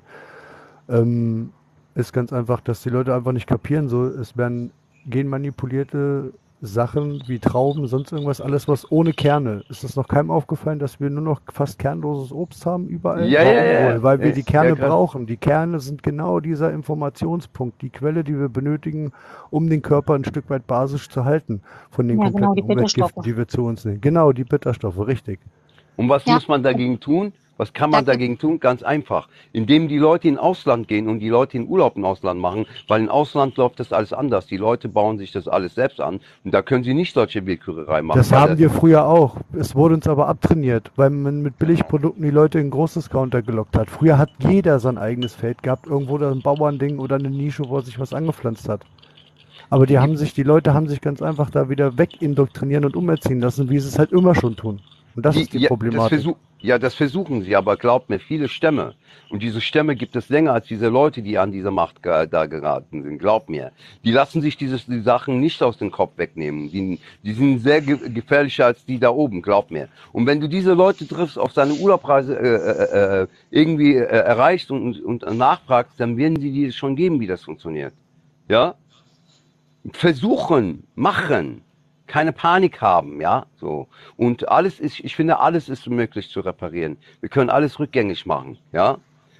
ähm, 0.89 1.51
ist 1.95 2.13
ganz 2.13 2.33
einfach, 2.33 2.61
dass 2.61 2.81
die 2.83 2.89
Leute 2.89 3.13
einfach 3.13 3.31
nicht 3.31 3.47
kapieren. 3.47 3.89
So, 3.89 4.05
es 4.05 4.35
werden 4.37 4.71
genmanipulierte 5.05 6.33
Sachen 6.65 7.21
wie 7.27 7.39
Trauben, 7.39 7.87
sonst 7.87 8.13
irgendwas, 8.13 8.39
alles 8.39 8.69
was 8.69 8.89
ohne 8.89 9.11
Kerne. 9.11 9.63
Ist 9.67 9.83
es 9.83 9.97
noch 9.97 10.07
keinem 10.07 10.31
aufgefallen, 10.31 10.79
dass 10.79 11.01
wir 11.01 11.09
nur 11.09 11.21
noch 11.21 11.41
fast 11.51 11.77
kernloses 11.77 12.31
Obst 12.31 12.65
haben 12.65 12.87
überall? 12.87 13.27
Ja, 13.27 13.43
ja, 13.43 13.63
ja. 13.91 14.03
Weil 14.03 14.19
wir 14.19 14.29
Ja, 14.29 14.33
die 14.33 14.43
Kerne 14.43 14.69
ja, 14.69 14.87
brauchen. 14.87 15.25
Die 15.27 15.35
Kerne 15.35 15.81
sind 15.81 16.03
genau 16.03 16.39
dieser 16.39 16.71
Informationspunkt, 16.71 17.81
die 17.81 17.89
Quelle, 17.89 18.23
die 18.23 18.39
wir 18.39 18.47
benötigen, 18.47 19.11
um 19.49 19.69
den 19.69 19.81
Körper 19.81 20.13
ein 20.13 20.23
Stück 20.23 20.49
weit 20.49 20.65
basisch 20.65 21.09
zu 21.09 21.25
halten 21.25 21.61
von 21.91 22.07
den 22.07 22.17
Ja, 22.17 22.29
genau, 22.29 22.47
kompletten 22.47 22.55
die 22.55 22.61
Umweltgiften, 22.63 23.23
die 23.23 23.35
wir 23.37 23.47
zu 23.47 23.65
uns 23.65 23.83
nehmen. 23.83 23.99
Genau, 23.99 24.31
die 24.31 24.45
Bitterstoffe, 24.45 25.05
richtig. 25.05 25.39
Und 25.97 26.07
was 26.07 26.25
Ja. 26.25 26.35
muss 26.35 26.47
man 26.47 26.63
dagegen 26.63 26.99
tun? 26.99 27.33
Was 27.57 27.71
kann 27.71 27.91
man 27.91 28.03
Da- 28.05 28.13
dagegen 28.13 28.37
tun? 28.39 28.59
Ganz 28.59 28.81
einfach. 28.81 29.27
Indem 29.51 29.87
die 29.87 29.99
Leute 29.99 30.27
in 30.27 30.37
Ausland 30.37 30.87
gehen 30.87 31.07
und 31.07 31.19
die 31.19 31.29
Leute 31.29 31.57
in 31.57 31.67
Urlaub 31.67 31.95
im 31.95 32.03
Ausland 32.05 32.39
machen, 32.39 32.65
weil 32.87 33.01
im 33.01 33.09
Ausland 33.09 33.57
läuft 33.57 33.79
das 33.79 33.93
alles 33.93 34.11
anders. 34.11 34.47
Die 34.47 34.57
Leute 34.57 34.89
bauen 34.89 35.17
sich 35.19 35.31
das 35.31 35.47
alles 35.47 35.75
selbst 35.75 36.01
an 36.01 36.19
und 36.43 36.53
da 36.53 36.61
können 36.63 36.83
sie 36.83 36.93
nicht 36.93 37.13
solche 37.13 37.45
Willkürerei 37.45 38.01
machen. 38.01 38.17
Das 38.17 38.31
haben 38.31 38.57
wir 38.57 38.69
früher 38.69 39.05
auch. 39.05 39.37
Es 39.53 39.75
wurde 39.75 39.95
uns 39.95 40.07
aber 40.07 40.27
abtrainiert, 40.27 40.91
weil 40.95 41.11
man 41.11 41.41
mit 41.43 41.59
Billigprodukten 41.59 42.23
die 42.23 42.31
Leute 42.31 42.59
in 42.59 42.71
großes 42.71 43.09
Counter 43.09 43.41
gelockt 43.43 43.77
hat. 43.77 43.89
Früher 43.89 44.17
hat 44.17 44.31
jeder 44.39 44.79
sein 44.79 44.97
eigenes 44.97 45.35
Feld 45.35 45.61
gehabt, 45.61 45.85
irgendwo 45.87 46.17
da 46.17 46.31
ein 46.31 46.41
Bauernding 46.41 46.97
oder 46.97 47.17
eine 47.17 47.29
Nische, 47.29 47.63
wo 47.69 47.77
er 47.77 47.83
sich 47.83 47.99
was 47.99 48.13
angepflanzt 48.13 48.67
hat. 48.67 48.81
Aber 49.69 49.85
die 49.85 49.99
haben 49.99 50.17
sich, 50.17 50.33
die 50.33 50.43
Leute 50.43 50.73
haben 50.73 50.87
sich 50.87 51.01
ganz 51.01 51.21
einfach 51.21 51.49
da 51.49 51.69
wieder 51.69 51.97
wegindoktrinieren 51.97 52.85
und 52.85 52.95
umerziehen 52.95 53.39
lassen, 53.39 53.69
wie 53.69 53.79
sie 53.79 53.87
es 53.87 53.97
halt 53.97 54.11
immer 54.11 54.35
schon 54.35 54.55
tun. 54.55 54.81
Und 55.15 55.25
das 55.25 55.35
ist 55.35 55.53
die 55.53 55.57
ja, 55.57 55.61
das 55.63 55.69
Problematik. 55.69 56.35
Ja, 56.63 56.79
das 56.79 56.95
versuchen 56.95 57.43
sie, 57.43 57.57
aber 57.57 57.75
glaubt 57.75 58.09
mir, 58.09 58.19
viele 58.19 58.47
Stämme. 58.47 58.95
Und 59.29 59.43
diese 59.43 59.59
Stämme 59.59 59.97
gibt 59.97 60.15
es 60.15 60.29
länger 60.29 60.53
als 60.53 60.65
diese 60.65 60.87
Leute, 60.87 61.21
die 61.21 61.37
an 61.37 61.51
diese 61.51 61.71
Macht 61.71 62.01
ge 62.01 62.25
da 62.25 62.45
geraten 62.45 63.03
sind. 63.03 63.19
Glaubt 63.19 63.49
mir. 63.49 63.73
Die 64.05 64.11
lassen 64.11 64.41
sich 64.41 64.55
dieses, 64.55 64.85
die 64.85 65.01
Sachen 65.01 65.41
nicht 65.41 65.61
aus 65.61 65.77
dem 65.77 65.91
Kopf 65.91 66.17
wegnehmen. 66.17 66.71
Die, 66.71 66.99
die 67.21 67.33
sind 67.33 67.59
sehr 67.59 67.81
ge 67.81 67.97
gefährlicher 68.09 68.67
als 68.67 68.85
die 68.85 68.97
da 68.97 69.09
oben. 69.09 69.41
Glaubt 69.41 69.71
mir. 69.71 69.89
Und 70.13 70.25
wenn 70.25 70.39
du 70.39 70.47
diese 70.47 70.73
Leute 70.73 71.05
triffst, 71.05 71.37
auf 71.37 71.51
seine 71.51 71.73
Urlaubreise 71.73 72.39
äh, 72.39 72.55
äh, 72.55 73.23
äh, 73.23 73.27
irgendwie 73.51 73.95
äh, 73.95 74.05
erreichst 74.05 74.71
und, 74.71 75.01
und 75.01 75.21
nachfragst, 75.37 75.99
dann 75.99 76.15
werden 76.15 76.39
sie 76.39 76.51
dir 76.53 76.71
schon 76.71 76.95
geben, 76.95 77.19
wie 77.19 77.27
das 77.27 77.43
funktioniert. 77.43 77.93
Ja? 78.47 78.75
Versuchen, 79.91 80.87
machen 80.95 81.61
keine 82.13 82.31
Panik 82.31 82.79
haben, 82.79 83.19
ja, 83.21 83.47
so. 83.55 83.87
Und 84.17 84.47
alles 84.47 84.79
ist, 84.79 84.99
ich 84.99 85.15
finde, 85.15 85.39
alles 85.39 85.67
ist 85.67 85.87
möglich 85.87 86.29
zu 86.29 86.41
reparieren. 86.41 86.95
Wir 87.21 87.29
können 87.29 87.49
alles 87.49 87.79
rückgängig 87.79 88.27
machen, 88.27 88.59
ja. 88.71 88.99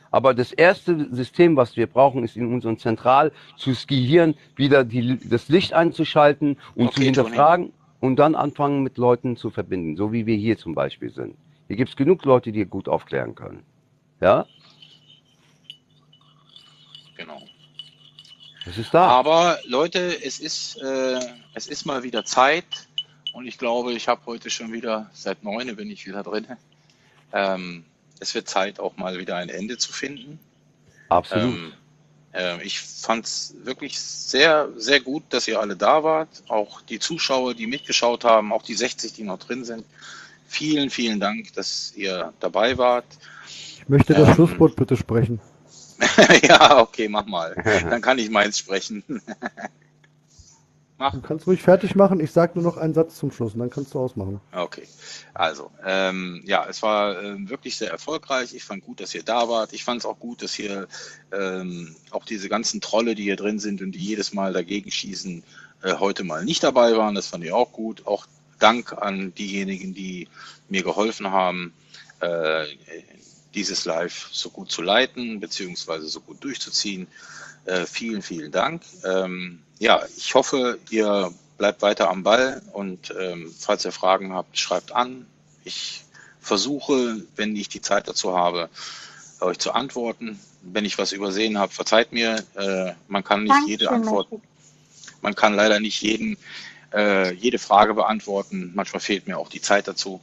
Aber 0.10 0.34
das 0.34 0.52
erste 0.52 1.08
System, 1.14 1.56
was 1.56 1.78
wir 1.78 1.86
brauchen, 1.86 2.24
ist 2.24 2.36
in 2.36 2.52
unserem 2.52 2.80
Zentral 2.80 3.32
zu 3.58 3.74
Gehirn 3.88 4.34
wieder 4.56 4.84
die, 4.84 5.20
das 5.30 5.50
Licht 5.50 5.74
einzuschalten 5.74 6.58
und 6.74 6.92
zu 6.94 7.02
Okay, 7.02 7.12
Toni. 7.12 7.28
hinterfragen 7.28 7.74
und 8.00 8.16
dann 8.16 8.34
anfangen 8.34 8.82
mit 8.82 8.98
Leuten 8.98 9.38
zu 9.38 9.52
verbinden, 9.52 9.96
so 9.96 10.12
wie 10.12 10.26
wir 10.26 10.36
hier 10.36 10.58
zum 10.58 10.74
Beispiel 10.74 11.12
sind. 11.12 11.36
Hier 11.68 11.76
gibt 11.78 11.92
es 11.92 11.96
genug 11.96 12.26
Leute, 12.26 12.52
die 12.52 12.66
gut 12.66 12.90
aufklären 12.90 13.36
können. 13.36 13.62
Ja, 14.20 14.48
Genau. 17.18 17.40
Das 18.66 18.78
ist 18.78 18.94
da. 18.94 19.08
Aber 19.08 19.60
Leute, 19.66 20.24
es 20.24 20.40
ist, 20.40 20.82
äh, 20.82 21.20
es 21.54 21.68
ist 21.68 21.86
mal 21.86 22.04
wieder 22.04 22.26
Zeit 22.26 22.66
und 23.34 23.46
ich 23.46 23.58
glaube, 23.58 23.94
ich 23.94 24.08
habe 24.08 24.22
heute 24.26 24.50
schon 24.50 24.72
wieder, 24.72 25.10
seit 25.14 25.44
neun 25.44 25.76
bin 25.76 25.90
ich 25.90 26.06
wieder 26.06 26.24
drin. 26.24 26.48
Ähm, 27.34 27.86
es 28.20 28.36
wird 28.36 28.48
Zeit, 28.48 28.80
auch 28.80 28.96
mal 28.98 29.18
wieder 29.18 29.36
ein 29.36 29.50
Ende 29.50 29.78
zu 29.78 29.92
finden. 29.92 30.40
Absolut. 31.10 31.56
Ähm, 31.56 31.74
äh, 32.34 32.64
ich 32.64 32.80
fand 32.80 33.26
es 33.26 33.56
wirklich 33.64 34.00
sehr, 34.00 34.70
sehr 34.76 35.00
gut, 35.00 35.24
dass 35.30 35.48
ihr 35.48 35.60
alle 35.60 35.76
da 35.76 36.04
wart. 36.04 36.44
Auch 36.48 36.82
die 36.82 37.00
Zuschauer, 37.00 37.54
die 37.54 37.68
mitgeschaut 37.68 38.24
haben, 38.24 38.52
auch 38.52 38.64
die 38.64 38.74
60, 38.74 39.14
die 39.14 39.24
noch 39.24 39.40
drin 39.40 39.64
sind. 39.64 39.86
Vielen, 40.48 40.90
vielen 40.90 41.20
Dank, 41.20 41.54
dass 41.54 41.94
ihr 41.96 42.34
dabei 42.40 42.78
wart. 42.78 43.06
Ich 43.78 43.90
möchte 43.90 44.14
das 44.14 44.30
Ähm, 44.30 44.36
Schlusswort 44.36 44.76
bitte 44.76 44.96
sprechen. 44.96 45.40
ja, 46.44 46.80
okay, 46.80 47.08
mach 47.08 47.26
mal. 47.26 47.56
Dann 47.90 48.02
kann 48.02 48.20
ich 48.20 48.30
meins 48.30 48.58
sprechen. 48.58 49.04
Mach. 50.98 51.12
Du 51.12 51.22
kannst 51.22 51.48
ruhig 51.48 51.62
fertig 51.62 51.96
machen. 51.96 52.20
Ich 52.20 52.32
sage 52.32 52.54
nur 52.56 52.64
noch 52.64 52.78
einen 52.78 52.94
Satz 52.94 53.18
zum 53.18 53.32
Schluss 53.32 53.54
und 53.54 53.60
dann 53.60 53.70
kannst 53.70 53.94
du 53.94 54.00
ausmachen. 54.00 54.40
Okay, 54.54 54.88
also 55.34 55.72
ähm, 55.84 56.42
ja, 56.46 56.66
es 56.70 56.82
war 56.82 57.22
ähm, 57.22 57.50
wirklich 57.50 57.76
sehr 57.76 57.92
erfolgreich. 57.92 58.54
Ich 58.54 58.64
fand 58.64 58.86
gut, 58.86 59.02
dass 59.02 59.14
ihr 59.14 59.24
da 59.24 59.50
wart. 59.50 59.74
Ich 59.74 59.84
fand 59.84 60.02
es 60.02 60.06
auch 60.06 60.20
gut, 60.20 60.44
dass 60.44 60.54
hier 60.54 60.88
ähm, 61.32 61.96
auch 62.12 62.26
diese 62.26 62.48
ganzen 62.48 62.80
Trolle, 62.80 63.16
die 63.16 63.24
hier 63.24 63.36
drin 63.36 63.60
sind 63.60 63.82
und 63.82 63.92
die 63.92 64.00
jedes 64.00 64.34
Mal 64.34 64.54
dagegen 64.54 64.92
schießen, 64.92 65.44
äh, 65.82 65.94
heute 65.96 66.24
mal 66.24 66.46
nicht 66.46 66.64
dabei 66.64 66.96
waren. 66.96 67.16
Das 67.16 67.28
fand 67.28 67.44
ich 67.44 67.52
auch 67.52 67.72
gut. 67.72 68.06
Auch 68.06 68.26
Dank 68.60 68.94
an 68.94 69.34
diejenigen, 69.36 69.94
die 69.94 70.30
mir 70.70 70.84
geholfen 70.84 71.32
haben, 71.32 71.74
äh, 72.22 72.66
dieses 73.56 73.86
Live 73.86 74.30
so 74.32 74.50
gut 74.50 74.72
zu 74.72 74.82
leiten 74.82 75.40
beziehungsweise 75.40 76.08
so 76.08 76.20
gut 76.22 76.44
durchzuziehen. 76.44 77.08
Äh, 77.66 77.86
vielen, 77.86 78.22
vielen 78.22 78.52
Dank. 78.52 78.82
Ähm, 79.06 79.62
ja, 79.80 80.04
ich 80.18 80.34
hoffe, 80.36 80.80
ihr 80.90 81.34
bleibt 81.58 81.82
weiter 81.82 82.10
am 82.10 82.24
Ball 82.24 82.62
und 82.74 83.14
ähm, 83.20 83.54
falls 83.58 83.86
ihr 83.86 83.92
Fragen 83.92 84.34
habt, 84.34 84.58
schreibt 84.58 84.92
an. 84.92 85.26
Ich 85.64 86.04
versuche, 86.42 87.24
wenn 87.36 87.56
ich 87.56 87.70
die 87.70 87.82
Zeit 87.82 88.08
dazu 88.08 88.36
habe, 88.36 88.70
euch 89.40 89.60
zu 89.60 89.72
antworten. 89.72 90.40
Wenn 90.62 90.86
ich 90.86 90.98
was 90.98 91.12
übersehen 91.12 91.58
habe, 91.58 91.72
verzeiht 91.72 92.12
mir. 92.12 92.44
Äh, 92.56 92.94
man 93.08 93.24
kann 93.24 93.44
nicht 93.44 93.68
jede 93.68 93.86
Dankeschön, 93.86 94.18
Antwort, 94.18 94.42
man 95.22 95.36
kann 95.36 95.56
leider 95.56 95.80
nicht 95.80 96.02
jeden, 96.02 96.38
äh, 96.94 97.34
jede 97.34 97.60
Frage 97.60 97.94
beantworten. 97.94 98.72
Manchmal 98.76 99.00
fehlt 99.00 99.28
mir 99.28 99.38
auch 99.38 99.50
die 99.50 99.62
Zeit 99.62 99.88
dazu. 99.88 100.20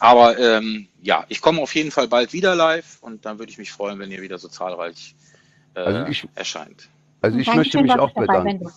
Aber 0.00 0.38
ähm, 0.38 0.88
ja, 1.00 1.24
ich 1.28 1.40
komme 1.40 1.60
auf 1.62 1.74
jeden 1.74 1.90
Fall 1.90 2.08
bald 2.08 2.32
wieder 2.32 2.54
live 2.54 2.98
und 3.00 3.24
dann 3.24 3.38
würde 3.38 3.50
ich 3.50 3.58
mich 3.58 3.72
freuen, 3.72 3.98
wenn 3.98 4.10
ihr 4.10 4.22
wieder 4.22 4.38
so 4.38 4.48
zahlreich 4.48 5.14
Also 5.74 5.98
äh, 6.00 6.10
ich, 6.10 6.28
erscheint. 6.34 6.88
also 7.20 7.38
ich 7.38 7.46
möchte 7.46 7.78
Dankeschön, 7.78 7.82
mich 7.82 7.92
dass 7.92 8.00
auch 8.00 8.14
bedanken. 8.14 8.70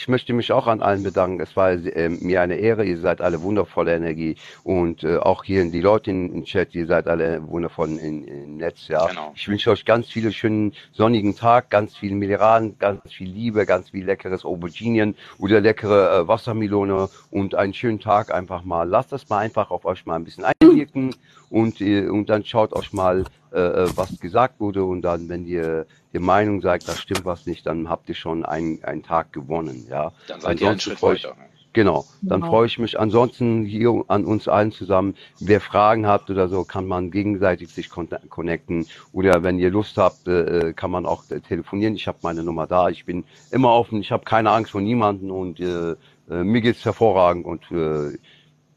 Ich 0.00 0.06
möchte 0.06 0.32
mich 0.32 0.52
auch 0.52 0.68
an 0.68 0.80
allen 0.80 1.02
bedanken. 1.02 1.40
Es 1.40 1.56
war 1.56 1.72
äh, 1.72 2.08
mir 2.08 2.40
eine 2.40 2.54
Ehre. 2.54 2.84
Ihr 2.84 2.98
seid 3.00 3.20
alle 3.20 3.42
wundervolle 3.42 3.96
Energie. 3.96 4.36
Und 4.62 5.02
äh, 5.02 5.16
auch 5.16 5.42
hier 5.42 5.68
die 5.68 5.80
Leute 5.80 6.12
im 6.12 6.44
Chat, 6.44 6.72
ihr 6.76 6.86
seid 6.86 7.08
alle 7.08 7.48
wundervoll 7.48 7.98
in- 7.98 8.22
im 8.22 8.56
Netz, 8.58 8.86
ja. 8.86 9.04
Genau. 9.08 9.32
Ich 9.34 9.48
wünsche 9.48 9.72
euch 9.72 9.84
ganz 9.84 10.06
viele 10.08 10.30
schönen 10.30 10.72
sonnigen 10.92 11.34
Tag, 11.34 11.70
ganz 11.70 11.96
viel 11.96 12.14
Mineralen, 12.14 12.78
ganz 12.78 13.12
viel 13.12 13.28
Liebe, 13.28 13.66
ganz 13.66 13.90
viel 13.90 14.04
leckeres 14.04 14.44
Auberginien 14.44 15.16
oder 15.36 15.60
leckere 15.60 16.20
äh, 16.20 16.28
Wassermelone 16.28 17.08
und 17.32 17.56
einen 17.56 17.74
schönen 17.74 17.98
Tag 17.98 18.32
einfach 18.32 18.62
mal. 18.62 18.88
Lasst 18.88 19.10
das 19.10 19.28
mal 19.28 19.38
einfach 19.38 19.72
auf 19.72 19.84
euch 19.84 20.06
mal 20.06 20.14
ein 20.14 20.24
bisschen 20.24 20.44
einwirken 20.44 21.12
und, 21.50 21.80
äh, 21.80 22.06
und 22.06 22.30
dann 22.30 22.44
schaut 22.44 22.72
euch 22.72 22.92
mal, 22.92 23.24
äh, 23.52 23.84
äh, 23.84 23.88
was 23.96 24.18
gesagt 24.20 24.60
wurde 24.60 24.84
und 24.84 25.02
dann, 25.02 25.28
wenn 25.28 25.46
ihr 25.46 25.86
der 26.12 26.20
Meinung 26.20 26.60
seid, 26.60 26.88
da 26.88 26.92
stimmt 26.92 27.24
was 27.24 27.46
nicht, 27.46 27.66
dann 27.66 27.88
habt 27.88 28.08
ihr 28.08 28.14
schon 28.14 28.44
einen, 28.44 28.82
einen 28.84 29.02
Tag 29.02 29.32
gewonnen, 29.32 29.86
ja. 29.88 30.12
Dann 30.26 30.40
seid 30.40 30.60
ihr 30.60 30.70
einen 30.70 30.80
Schritt 30.80 30.98
freue 30.98 31.16
ich, 31.16 31.24
weiter. 31.24 31.36
Genau, 31.74 32.06
dann 32.22 32.40
Genau. 32.40 32.50
freue 32.50 32.66
ich 32.66 32.78
mich 32.78 32.98
ansonsten 32.98 33.64
hier 33.64 34.02
an 34.08 34.24
uns 34.24 34.48
allen 34.48 34.72
zusammen. 34.72 35.14
Wer 35.38 35.60
Fragen 35.60 36.06
habt 36.06 36.30
oder 36.30 36.48
so, 36.48 36.64
kann 36.64 36.86
man 36.86 37.10
gegenseitig 37.10 37.68
sich 37.68 37.90
connecten. 37.90 38.86
Oder 39.12 39.42
wenn 39.42 39.58
ihr 39.58 39.70
Lust 39.70 39.96
habt, 39.98 40.26
äh, 40.26 40.72
kann 40.74 40.90
man 40.90 41.06
auch 41.06 41.30
äh, 41.30 41.40
telefonieren. 41.40 41.94
Ich 41.94 42.08
habe 42.08 42.18
meine 42.22 42.42
Nummer 42.42 42.66
da. 42.66 42.88
Ich 42.88 43.04
bin 43.04 43.24
immer 43.50 43.72
offen. 43.72 44.00
Ich 44.00 44.10
habe 44.10 44.24
keine 44.24 44.50
Angst 44.50 44.72
vor 44.72 44.80
niemanden 44.80 45.30
und 45.30 45.60
äh, 45.60 45.92
äh, 45.92 46.42
mir 46.42 46.62
geht's 46.62 46.84
hervorragend 46.84 47.44
und 47.44 47.70
äh, 47.70 48.18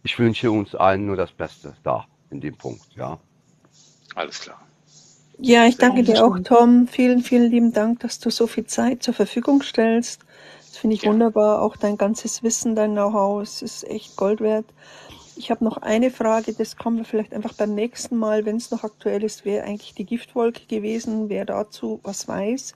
ich 0.03 0.19
wünsche 0.19 0.51
uns 0.51 0.75
allen 0.75 1.05
nur 1.05 1.15
das 1.15 1.31
Beste 1.31 1.73
da 1.83 2.05
in 2.29 2.41
dem 2.41 2.55
Punkt, 2.55 2.85
ja. 2.95 3.19
Alles 4.15 4.41
klar. 4.41 4.59
Ja, 5.39 5.65
ich 5.65 5.77
danke 5.77 6.03
dir 6.03 6.23
auch. 6.23 6.37
Tom. 6.39 6.87
Vielen, 6.87 7.21
vielen 7.21 7.49
lieben 7.49 7.73
Dank, 7.73 8.01
dass 8.01 8.19
du 8.19 8.29
so 8.29 8.45
viel 8.45 8.65
Zeit 8.65 9.01
zur 9.01 9.13
Verfügung 9.13 9.63
stellst. 9.63 10.21
Das 10.59 10.77
finde 10.77 10.95
ich 10.95 11.01
Gerne. 11.01 11.15
wunderbar. 11.15 11.61
Auch 11.61 11.75
dein 11.75 11.97
ganzes 11.97 12.43
Wissen, 12.43 12.75
dein 12.75 12.91
Know-how, 12.91 13.41
es 13.41 13.61
ist 13.61 13.83
echt 13.85 14.15
Gold 14.15 14.39
wert. 14.39 14.65
Ich 15.35 15.49
habe 15.49 15.63
noch 15.63 15.77
eine 15.77 16.11
Frage, 16.11 16.53
das 16.53 16.77
kommen 16.77 16.97
wir 16.97 17.05
vielleicht 17.05 17.33
einfach 17.33 17.53
beim 17.53 17.73
nächsten 17.73 18.17
Mal, 18.17 18.45
wenn 18.45 18.57
es 18.57 18.69
noch 18.69 18.83
aktuell 18.83 19.23
ist, 19.23 19.43
wäre 19.43 19.63
eigentlich 19.63 19.95
die 19.95 20.05
Giftwolke 20.05 20.65
gewesen, 20.67 21.29
wer 21.29 21.45
dazu 21.45 21.99
was 22.03 22.27
weiß. 22.27 22.73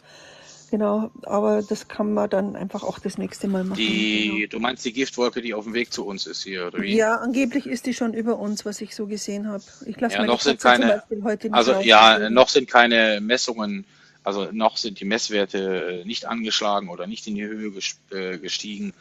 Genau, 0.72 1.12
aber 1.24 1.62
das 1.62 1.88
kann 1.88 2.14
man 2.14 2.30
dann 2.30 2.56
einfach 2.56 2.84
auch 2.84 3.00
das 3.00 3.18
nächste 3.18 3.48
Mal 3.48 3.64
machen. 3.64 3.78
Genau. 3.78 3.90
Die, 3.90 4.48
du 4.50 4.60
meinst 4.60 4.84
die 4.84 4.94
Giftwolke, 4.94 5.42
die 5.42 5.54
auf 5.54 5.66
dem 5.66 5.74
Weg 5.74 5.94
zu 5.94 6.06
uns 6.06 6.26
ist 6.26 6.44
hier, 6.44 6.68
oder 6.68 6.82
wie? 6.82 6.96
Ja, 6.96 7.18
angeblich 7.18 7.68
ist 7.68 7.86
die 7.86 7.94
schon 7.94 8.14
über 8.14 8.40
uns, 8.40 8.66
was 8.66 8.82
ich 8.82 8.96
so 8.96 9.06
gesehen 9.06 9.48
habe. 9.48 9.64
Ich 9.86 10.00
lasse 10.00 10.16
Ja, 10.16 10.22
meine 10.22 10.32
noch 10.32 10.42
sind 10.42 10.60
Katze 10.60 10.80
zum 10.80 10.88
keine, 10.88 10.94
Beispiel 11.00 11.24
heute 11.24 11.48
nicht 11.48 11.56
also 11.56 11.72
raus. 11.74 11.86
ja, 11.86 12.30
noch 12.30 12.50
sind 12.50 12.70
keine 12.70 13.22
Messungen, 13.22 13.86
also 14.24 14.48
noch 14.52 14.78
sind 14.78 15.00
die 15.00 15.06
Messwerte 15.06 16.02
äh, 16.02 16.06
nicht 16.06 16.26
angeschlagen 16.26 16.90
oder 16.90 17.06
nicht 17.06 17.28
in 17.28 17.36
die 17.36 17.46
Höhe 17.46 17.72
äh, 18.12 18.38
gestiegen. 18.40 18.94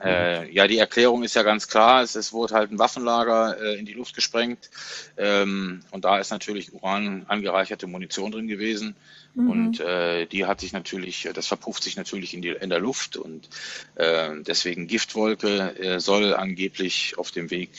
Äh, 0.00 0.50
ja, 0.52 0.66
die 0.66 0.78
Erklärung 0.78 1.24
ist 1.24 1.34
ja 1.34 1.42
ganz 1.42 1.68
klar. 1.68 2.02
Es, 2.02 2.14
es 2.14 2.32
wurde 2.32 2.54
halt 2.54 2.70
ein 2.70 2.78
Waffenlager 2.78 3.60
äh, 3.60 3.78
in 3.78 3.86
die 3.86 3.94
Luft 3.94 4.14
gesprengt 4.14 4.70
ähm, 5.16 5.80
und 5.90 6.04
da 6.04 6.18
ist 6.18 6.30
natürlich 6.30 6.72
Uran 6.72 7.24
angereicherte 7.28 7.86
Munition 7.86 8.30
drin 8.30 8.48
gewesen 8.48 8.94
Mhm. 9.38 9.50
und 9.50 9.80
äh, 9.80 10.26
die 10.26 10.46
hat 10.46 10.60
sich 10.60 10.72
natürlich, 10.72 11.28
das 11.32 11.46
verpufft 11.46 11.82
sich 11.82 11.96
natürlich 11.96 12.34
in, 12.34 12.42
die, 12.42 12.48
in 12.48 12.70
der 12.70 12.80
Luft 12.80 13.16
und 13.16 13.48
äh, 13.94 14.30
deswegen 14.40 14.86
Giftwolke 14.86 15.78
äh, 15.78 16.00
soll 16.00 16.34
angeblich 16.34 17.14
auf 17.18 17.30
dem 17.30 17.50
Weg 17.50 17.70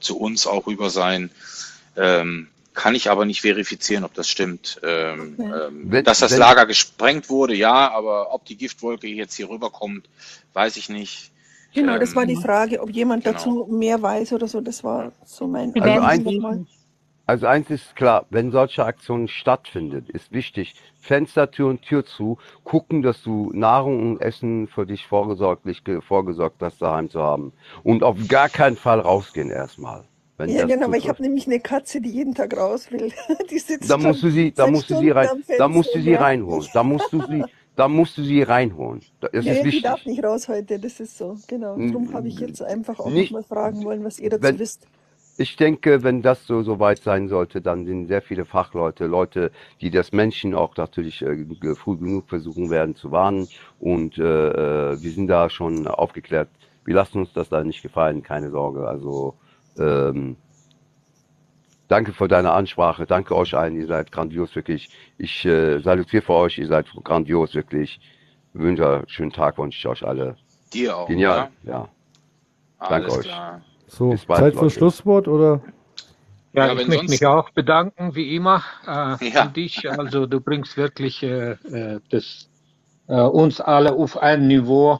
zu 0.00 0.18
uns 0.18 0.46
auch 0.46 0.66
rüber 0.66 0.90
sein. 0.90 1.30
Ähm, 1.96 2.48
kann 2.74 2.94
ich 2.94 3.10
aber 3.10 3.26
nicht 3.26 3.42
verifizieren, 3.42 4.04
ob 4.04 4.14
das 4.14 4.28
stimmt. 4.28 4.80
Ähm, 4.82 5.34
Okay. 5.36 5.66
ähm, 5.66 6.04
dass 6.04 6.20
das 6.20 6.36
Lager 6.36 6.64
gesprengt 6.64 7.28
wurde, 7.28 7.54
ja, 7.54 7.90
aber 7.90 8.32
ob 8.32 8.46
die 8.46 8.56
Giftwolke 8.56 9.08
jetzt 9.08 9.34
hier 9.34 9.50
rüberkommt, 9.50 10.08
weiß 10.54 10.76
ich 10.76 10.88
nicht. 10.88 11.31
Genau, 11.74 11.98
das 11.98 12.14
war 12.14 12.26
die 12.26 12.34
Ähm, 12.34 12.42
Frage, 12.42 12.80
ob 12.80 12.90
jemand 12.90 13.24
genau. 13.24 13.38
dazu 13.38 13.66
mehr 13.70 14.00
weiß 14.02 14.32
oder 14.32 14.46
so. 14.48 14.60
Das 14.60 14.84
war 14.84 15.12
so 15.24 15.46
mein 15.46 15.74
also 15.76 16.00
eins. 16.00 16.24
Also 17.26 17.46
eins 17.46 17.70
ist 17.70 17.96
klar, 17.96 18.26
wenn 18.30 18.50
solche 18.50 18.84
Aktionen 18.84 19.28
stattfindet, 19.28 20.10
ist 20.10 20.32
wichtig, 20.32 20.74
Fenster, 21.00 21.50
Tür 21.50 21.68
und 21.68 21.82
Tür 21.82 22.04
zu, 22.04 22.38
gucken, 22.64 23.02
dass 23.02 23.22
du 23.22 23.50
Nahrung 23.54 24.12
und 24.12 24.20
Essen 24.20 24.66
für 24.68 24.86
dich 24.86 25.06
vorgesorglich 25.06 25.84
ge- 25.84 26.00
vorgesorgt 26.02 26.62
hast, 26.62 26.82
daheim 26.82 27.10
zu 27.10 27.22
haben. 27.22 27.52
Und 27.84 28.02
auf 28.02 28.16
gar 28.28 28.48
keinen 28.48 28.76
Fall 28.76 29.00
rausgehen 29.00 29.50
erstmal, 29.50 30.04
wenn 30.36 30.50
Ja, 30.50 30.64
genau, 30.64 30.90
weil 30.90 30.98
ich 30.98 31.08
habe 31.08 31.22
nämlich 31.22 31.46
eine 31.46 31.60
Katze, 31.60 32.00
die 32.00 32.10
jeden 32.10 32.34
Tag 32.34 32.56
raus 32.56 32.90
will. 32.90 33.12
Die 33.50 33.58
sitzt 33.58 33.88
Da 33.90 33.96
musst 33.98 34.22
du 34.22 34.30
sie, 34.30 34.52
da 34.52 34.66
musst 34.66 34.90
du 34.90 34.96
sie 34.96 35.10
rein, 35.10 35.28
da 35.56 35.68
musst 35.68 35.94
du 35.94 36.00
sie 36.00 36.14
reinholen. 36.14 36.68
Da 36.72 36.82
musst 36.82 37.12
du 37.12 37.20
sie, 37.20 37.46
da 37.76 37.88
musst 37.88 38.18
du 38.18 38.22
sie 38.22 38.42
reinholen. 38.42 39.02
Das 39.20 39.32
ist 39.32 39.44
Nee, 39.44 39.64
die 39.64 39.80
darf 39.80 40.04
wichtig. 40.04 40.06
nicht 40.06 40.24
raus 40.24 40.48
heute, 40.48 40.78
das 40.78 41.00
ist 41.00 41.16
so. 41.18 41.38
Genau, 41.48 41.82
darum 41.82 42.12
habe 42.12 42.28
ich 42.28 42.38
jetzt 42.40 42.62
einfach 42.62 43.00
auch 43.00 43.10
Nicht, 43.10 43.32
nochmal 43.32 43.44
fragen 43.44 43.84
wollen, 43.84 44.04
was 44.04 44.18
ihr 44.18 44.30
dazu 44.30 44.42
wenn, 44.42 44.58
wisst. 44.58 44.88
Ich 45.38 45.56
denke, 45.56 46.02
wenn 46.02 46.22
das 46.22 46.46
so, 46.46 46.62
so 46.62 46.78
weit 46.78 47.02
sein 47.02 47.28
sollte, 47.28 47.62
dann 47.62 47.86
sind 47.86 48.06
sehr 48.08 48.22
viele 48.22 48.44
Fachleute, 48.44 49.06
Leute, 49.06 49.50
die 49.80 49.90
das 49.90 50.12
Menschen 50.12 50.54
auch 50.54 50.76
natürlich 50.76 51.22
äh, 51.22 51.74
früh 51.74 51.96
genug 51.96 52.28
versuchen 52.28 52.70
werden 52.70 52.94
zu 52.94 53.10
warnen. 53.10 53.48
Und 53.80 54.18
äh, 54.18 54.92
äh, 54.92 55.02
wir 55.02 55.10
sind 55.12 55.28
da 55.28 55.48
schon 55.50 55.86
aufgeklärt. 55.86 56.50
Wir 56.84 56.94
lassen 56.94 57.18
uns 57.20 57.32
das 57.32 57.48
da 57.48 57.64
nicht 57.64 57.82
gefallen, 57.82 58.22
keine 58.22 58.50
Sorge. 58.50 58.86
Also 58.86 59.34
ähm, 59.78 60.36
danke 61.88 62.12
für 62.12 62.28
deine 62.28 62.52
Ansprache, 62.52 63.06
danke 63.06 63.36
euch 63.36 63.54
allen, 63.54 63.76
ihr 63.76 63.86
seid 63.86 64.12
grandios 64.12 64.54
wirklich. 64.54 64.90
Ich 65.18 65.44
äh, 65.44 65.80
salutiere 65.80 66.22
für 66.22 66.34
euch, 66.34 66.58
ihr 66.58 66.66
seid 66.68 66.86
grandios 67.04 67.54
wirklich. 67.54 68.00
Wünsche 68.54 68.86
einen 68.86 69.08
schönen 69.08 69.32
Tag, 69.32 69.58
wünsche 69.58 69.78
ich 69.78 69.86
euch 69.86 70.06
alle. 70.06 70.36
Dir 70.72 70.96
auch, 70.96 71.08
Genial, 71.08 71.50
ja? 71.64 71.72
ja. 71.72 71.88
Danke 72.88 73.06
Alles 73.06 73.18
euch. 73.18 73.24
klar. 73.26 73.62
So, 73.86 74.10
Bis 74.10 74.24
bald, 74.24 74.40
Zeit 74.40 74.54
für 74.54 74.60
Leute. 74.62 74.74
Schlusswort 74.74 75.28
oder? 75.28 75.60
Ja, 76.54 76.66
Ja, 76.66 76.74
ich 76.74 76.86
möchte 76.88 77.08
mich 77.08 77.24
auch 77.26 77.50
bedanken, 77.50 78.14
wie 78.14 78.34
immer, 78.36 78.62
äh, 78.86 79.30
ja, 79.30 79.42
an 79.42 79.52
dich. 79.52 79.88
Also 79.90 80.26
du 80.26 80.40
bringst 80.40 80.76
wirklich 80.76 81.22
äh, 81.22 81.52
äh, 81.52 82.00
das, 82.10 82.48
äh, 83.08 83.20
uns 83.20 83.60
alle 83.60 83.92
auf 83.92 84.16
ein 84.18 84.48
Niveau, 84.48 84.98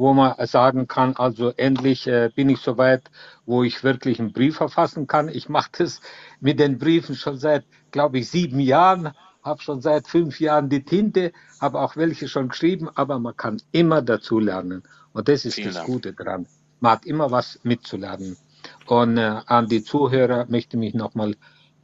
wo 0.00 0.14
man 0.14 0.34
sagen 0.46 0.88
kann, 0.88 1.14
also 1.16 1.50
endlich 1.50 2.06
äh, 2.06 2.30
bin 2.34 2.48
ich 2.48 2.60
soweit, 2.60 3.02
wo 3.44 3.62
ich 3.64 3.84
wirklich 3.84 4.18
einen 4.18 4.32
Brief 4.32 4.56
verfassen 4.56 5.06
kann. 5.06 5.28
Ich 5.28 5.50
mache 5.50 5.70
das 5.76 6.00
mit 6.40 6.58
den 6.58 6.78
Briefen 6.78 7.14
schon 7.14 7.36
seit, 7.36 7.64
glaube 7.90 8.18
ich, 8.18 8.30
sieben 8.30 8.60
Jahren, 8.60 9.12
habe 9.42 9.60
schon 9.60 9.82
seit 9.82 10.08
fünf 10.08 10.40
Jahren 10.40 10.70
die 10.70 10.84
Tinte, 10.84 11.32
habe 11.60 11.80
auch 11.80 11.96
welche 11.96 12.28
schon 12.28 12.48
geschrieben, 12.48 12.88
aber 12.94 13.18
man 13.18 13.36
kann 13.36 13.60
immer 13.72 14.00
dazu 14.00 14.38
lernen. 14.38 14.84
Und 15.12 15.28
das 15.28 15.44
ist 15.44 15.56
vielen 15.56 15.66
das 15.68 15.76
Dank. 15.76 15.86
Gute 15.86 16.14
dran. 16.14 16.46
Man 16.80 16.92
hat 16.92 17.04
immer 17.04 17.30
was 17.30 17.60
mitzulernen. 17.62 18.38
Und 18.86 19.18
äh, 19.18 19.40
an 19.44 19.66
die 19.68 19.84
Zuhörer 19.84 20.46
möchte 20.48 20.78
ich 20.78 20.80
mich 20.80 20.94
nochmal 20.94 21.34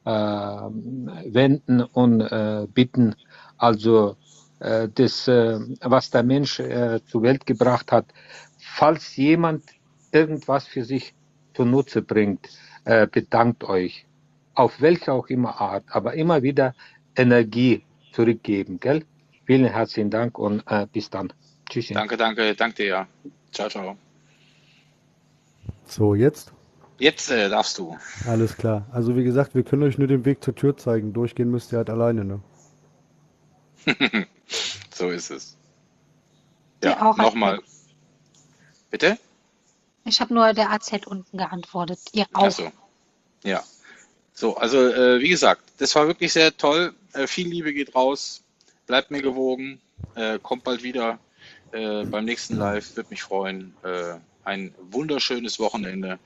äh, 0.07 0.11
wenden 0.11 1.83
und 1.83 2.23
äh, 2.23 2.67
bitten, 2.73 3.15
also 3.59 4.17
äh, 4.61 4.89
das, 4.93 5.29
äh, 5.29 5.59
was 5.81 6.11
der 6.11 6.23
Mensch 6.23 6.61
äh, 6.61 7.01
zur 7.07 7.23
Welt 7.23 7.47
gebracht 7.47 7.93
hat, 7.93 8.07
falls 8.59 9.17
jemand 9.17 9.65
irgendwas 10.13 10.67
für 10.67 10.85
sich 10.85 11.15
zunutze 11.55 12.03
bringt, 12.03 12.49
äh, 12.85 13.07
bedankt 13.07 13.65
euch. 13.65 14.07
Auf 14.55 14.81
welche 14.81 15.13
auch 15.13 15.27
immer 15.29 15.61
Art, 15.61 15.85
aber 15.89 16.15
immer 16.15 16.43
wieder 16.43 16.75
Energie 17.15 17.83
zurückgeben, 18.13 18.81
gell? 18.81 19.05
Vielen 19.45 19.67
herzlichen 19.67 20.11
Dank 20.11 20.39
und 20.39 20.63
äh, 20.67 20.87
bis 20.91 21.11
dann. 21.11 21.33
Tschüsschen. 21.69 21.95
Danke, 21.95 22.17
danke, 22.17 22.55
danke 22.55 22.77
dir. 22.77 22.87
ja. 22.87 23.09
Ciao, 23.53 23.69
ciao. 23.69 23.97
So, 25.85 26.15
jetzt? 26.15 26.53
Jetzt 26.99 27.31
äh, 27.31 27.49
darfst 27.49 27.79
du. 27.79 27.97
Alles 28.27 28.57
klar. 28.57 28.87
Also 28.91 29.17
wie 29.17 29.25
gesagt, 29.25 29.55
wir 29.55 29.63
können 29.63 29.83
euch 29.83 29.99
nur 29.99 30.09
den 30.09 30.25
Weg 30.25 30.43
zur 30.43 30.55
Tür 30.55 30.77
zeigen. 30.77 31.13
Durchgehen 31.13 31.51
müsst 31.51 31.73
ihr 31.73 31.79
halt 31.79 31.91
alleine, 31.91 32.25
ne? 32.25 32.41
so 34.95 35.11
ist 35.11 35.31
es. 35.31 35.57
Ja, 36.83 37.15
nochmal. 37.15 37.61
Bitte? 38.91 39.19
Ich 40.05 40.21
habe 40.21 40.33
nur 40.33 40.53
der 40.53 40.71
AZ 40.71 40.93
unten 41.07 41.37
geantwortet. 41.37 41.99
Ihr 42.13 42.27
Ach 42.33 42.43
auch. 42.43 42.51
so. 42.51 42.73
Ja. 43.43 43.65
So, 44.33 44.57
also 44.57 44.79
äh, 44.79 45.21
wie 45.21 45.29
gesagt, 45.29 45.63
das 45.79 45.95
war 45.95 46.07
wirklich 46.07 46.33
sehr 46.33 46.57
toll. 46.57 46.95
Äh, 47.13 47.27
viel 47.27 47.49
Liebe 47.49 47.73
geht 47.73 47.95
raus. 47.95 48.43
Bleibt 48.87 49.11
mir 49.11 49.23
gewogen. 49.23 49.81
Äh, 50.15 50.39
kommt 50.39 50.63
bald 50.65 50.83
wieder 50.83 51.19
äh, 51.73 52.05
beim 52.05 52.25
nächsten 52.25 52.57
Live. 52.57 52.97
Würde 52.97 53.11
mich 53.11 53.23
freuen. 53.23 53.75
Äh, 53.83 54.15
ein 54.45 54.75
wunderschönes 54.91 55.59
Wochenende. 55.59 56.19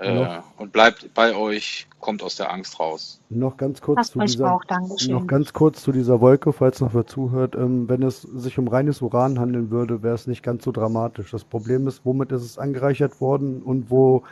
Äh, 0.00 0.14
Noch, 0.14 0.42
und 0.56 0.72
bleibt 0.72 1.12
bei 1.14 1.34
euch. 1.34 1.86
Kommt 2.00 2.22
aus 2.22 2.36
der 2.36 2.50
Angst 2.50 2.80
raus. 2.80 3.20
noch 3.28 3.58
ganz 3.58 3.82
kurz 3.82 4.12
zu 4.12 4.20
dieser, 4.20 4.54
auch. 4.54 4.62
noch 5.08 5.26
ganz 5.26 5.52
kurz 5.52 5.82
zu 5.82 5.92
dieser 5.92 6.22
Wolke, 6.22 6.54
falls 6.54 6.80
noch 6.80 6.94
wer 6.94 7.06
zuhört. 7.06 7.54
Ähm, 7.54 7.86
wenn 7.90 8.02
es 8.02 8.22
sich 8.22 8.58
um 8.58 8.68
reines 8.68 9.02
Uran 9.02 9.38
handeln 9.38 9.70
würde, 9.70 10.02
wäre 10.02 10.14
es 10.14 10.26
nicht 10.26 10.42
ganz 10.42 10.64
so 10.64 10.72
dramatisch. 10.72 11.30
Das 11.30 11.44
Problem 11.44 11.86
ist, 11.86 12.00
womit 12.04 12.32
ist 12.32 12.42
es 12.42 12.58
angereichert 12.58 13.20
worden 13.20 13.60
und 13.60 13.90
wo 13.90 14.22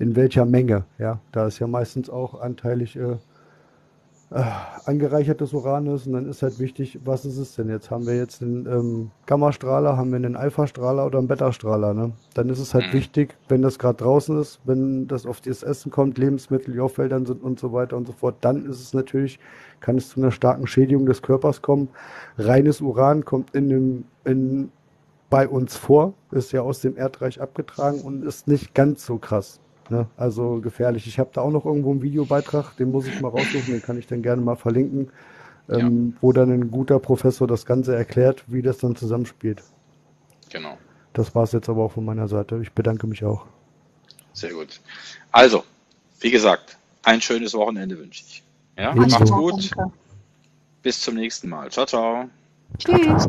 in 0.00 0.16
welcher 0.16 0.44
Menge. 0.44 0.84
Ja, 0.98 1.20
da 1.30 1.46
ist 1.46 1.60
ja 1.60 1.68
meistens 1.68 2.10
auch 2.10 2.40
anteilig 2.40 2.96
äh, 2.96 3.18
äh, 4.34 4.42
angereichertes 4.86 5.52
Uran 5.52 5.86
ist 5.86 6.06
und 6.06 6.14
dann 6.14 6.28
ist 6.28 6.42
halt 6.42 6.58
wichtig, 6.58 7.00
was 7.04 7.24
ist 7.24 7.38
es 7.38 7.54
denn 7.54 7.68
jetzt? 7.68 7.90
Haben 7.90 8.06
wir 8.06 8.16
jetzt 8.16 8.42
einen 8.42 8.66
ähm, 8.66 9.10
Gammastrahler, 9.26 9.96
haben 9.96 10.10
wir 10.10 10.16
einen 10.16 10.36
Alpha-Strahler 10.36 11.06
oder 11.06 11.18
einen 11.18 11.28
Beta-Strahler? 11.28 11.94
Ne? 11.94 12.12
Dann 12.34 12.48
ist 12.48 12.58
es 12.58 12.74
halt 12.74 12.88
Mhm. 12.88 12.92
wichtig, 12.92 13.36
wenn 13.48 13.62
das 13.62 13.78
gerade 13.78 13.98
draußen 13.98 14.40
ist, 14.40 14.60
wenn 14.64 15.08
das 15.08 15.26
auf 15.26 15.40
das 15.40 15.62
Essen 15.62 15.90
kommt, 15.92 16.18
Lebensmittel, 16.18 16.74
die 16.74 16.80
auf 16.80 16.94
Feldern 16.94 17.26
sind 17.26 17.42
und 17.42 17.60
so 17.60 17.72
weiter 17.72 17.96
und 17.96 18.06
so 18.06 18.12
fort, 18.12 18.36
dann 18.42 18.64
ist 18.66 18.80
es 18.80 18.94
natürlich, 18.94 19.38
kann 19.80 19.96
es 19.98 20.08
zu 20.10 20.20
einer 20.20 20.32
starken 20.32 20.66
Schädigung 20.66 21.06
des 21.06 21.22
Körpers 21.22 21.62
kommen. 21.62 21.88
Reines 22.38 22.80
Uran 22.80 23.24
kommt 23.24 23.54
in 23.54 23.68
dem, 23.68 24.04
in, 24.24 24.72
bei 25.30 25.48
uns 25.48 25.76
vor, 25.76 26.14
ist 26.32 26.52
ja 26.52 26.62
aus 26.62 26.80
dem 26.82 26.96
Erdreich 26.98 27.40
abgetragen 27.40 28.02
und 28.02 28.24
ist 28.24 28.48
nicht 28.48 28.74
ganz 28.74 29.06
so 29.06 29.18
krass. 29.18 29.61
Ne? 29.92 30.06
Also 30.16 30.62
gefährlich. 30.62 31.06
Ich 31.06 31.18
habe 31.18 31.28
da 31.34 31.42
auch 31.42 31.50
noch 31.50 31.66
irgendwo 31.66 31.90
einen 31.90 32.00
Videobeitrag, 32.00 32.74
den 32.78 32.90
muss 32.90 33.06
ich 33.06 33.20
mal 33.20 33.28
raussuchen, 33.28 33.74
den 33.74 33.82
kann 33.82 33.98
ich 33.98 34.06
dann 34.06 34.22
gerne 34.22 34.40
mal 34.40 34.56
verlinken, 34.56 35.10
ähm, 35.68 36.16
wo 36.22 36.32
dann 36.32 36.50
ein 36.50 36.70
guter 36.70 36.98
Professor 36.98 37.46
das 37.46 37.66
Ganze 37.66 37.94
erklärt, 37.94 38.42
wie 38.46 38.62
das 38.62 38.78
dann 38.78 38.96
zusammenspielt. 38.96 39.62
Genau. 40.48 40.78
Das 41.12 41.34
war 41.34 41.42
es 41.42 41.52
jetzt 41.52 41.68
aber 41.68 41.84
auch 41.84 41.92
von 41.92 42.06
meiner 42.06 42.26
Seite. 42.26 42.58
Ich 42.62 42.72
bedanke 42.72 43.06
mich 43.06 43.22
auch. 43.22 43.44
Sehr 44.32 44.54
gut. 44.54 44.80
Also, 45.30 45.62
wie 46.20 46.30
gesagt, 46.30 46.78
ein 47.02 47.20
schönes 47.20 47.52
Wochenende 47.52 47.98
wünsche 47.98 48.24
ich. 48.26 48.42
Ja, 48.78 48.94
macht's 48.94 49.30
gut. 49.30 49.70
Bis 50.82 51.02
zum 51.02 51.16
nächsten 51.16 51.50
Mal. 51.50 51.70
Ciao, 51.70 51.84
ciao. 51.84 52.30
Tschüss. 52.78 53.28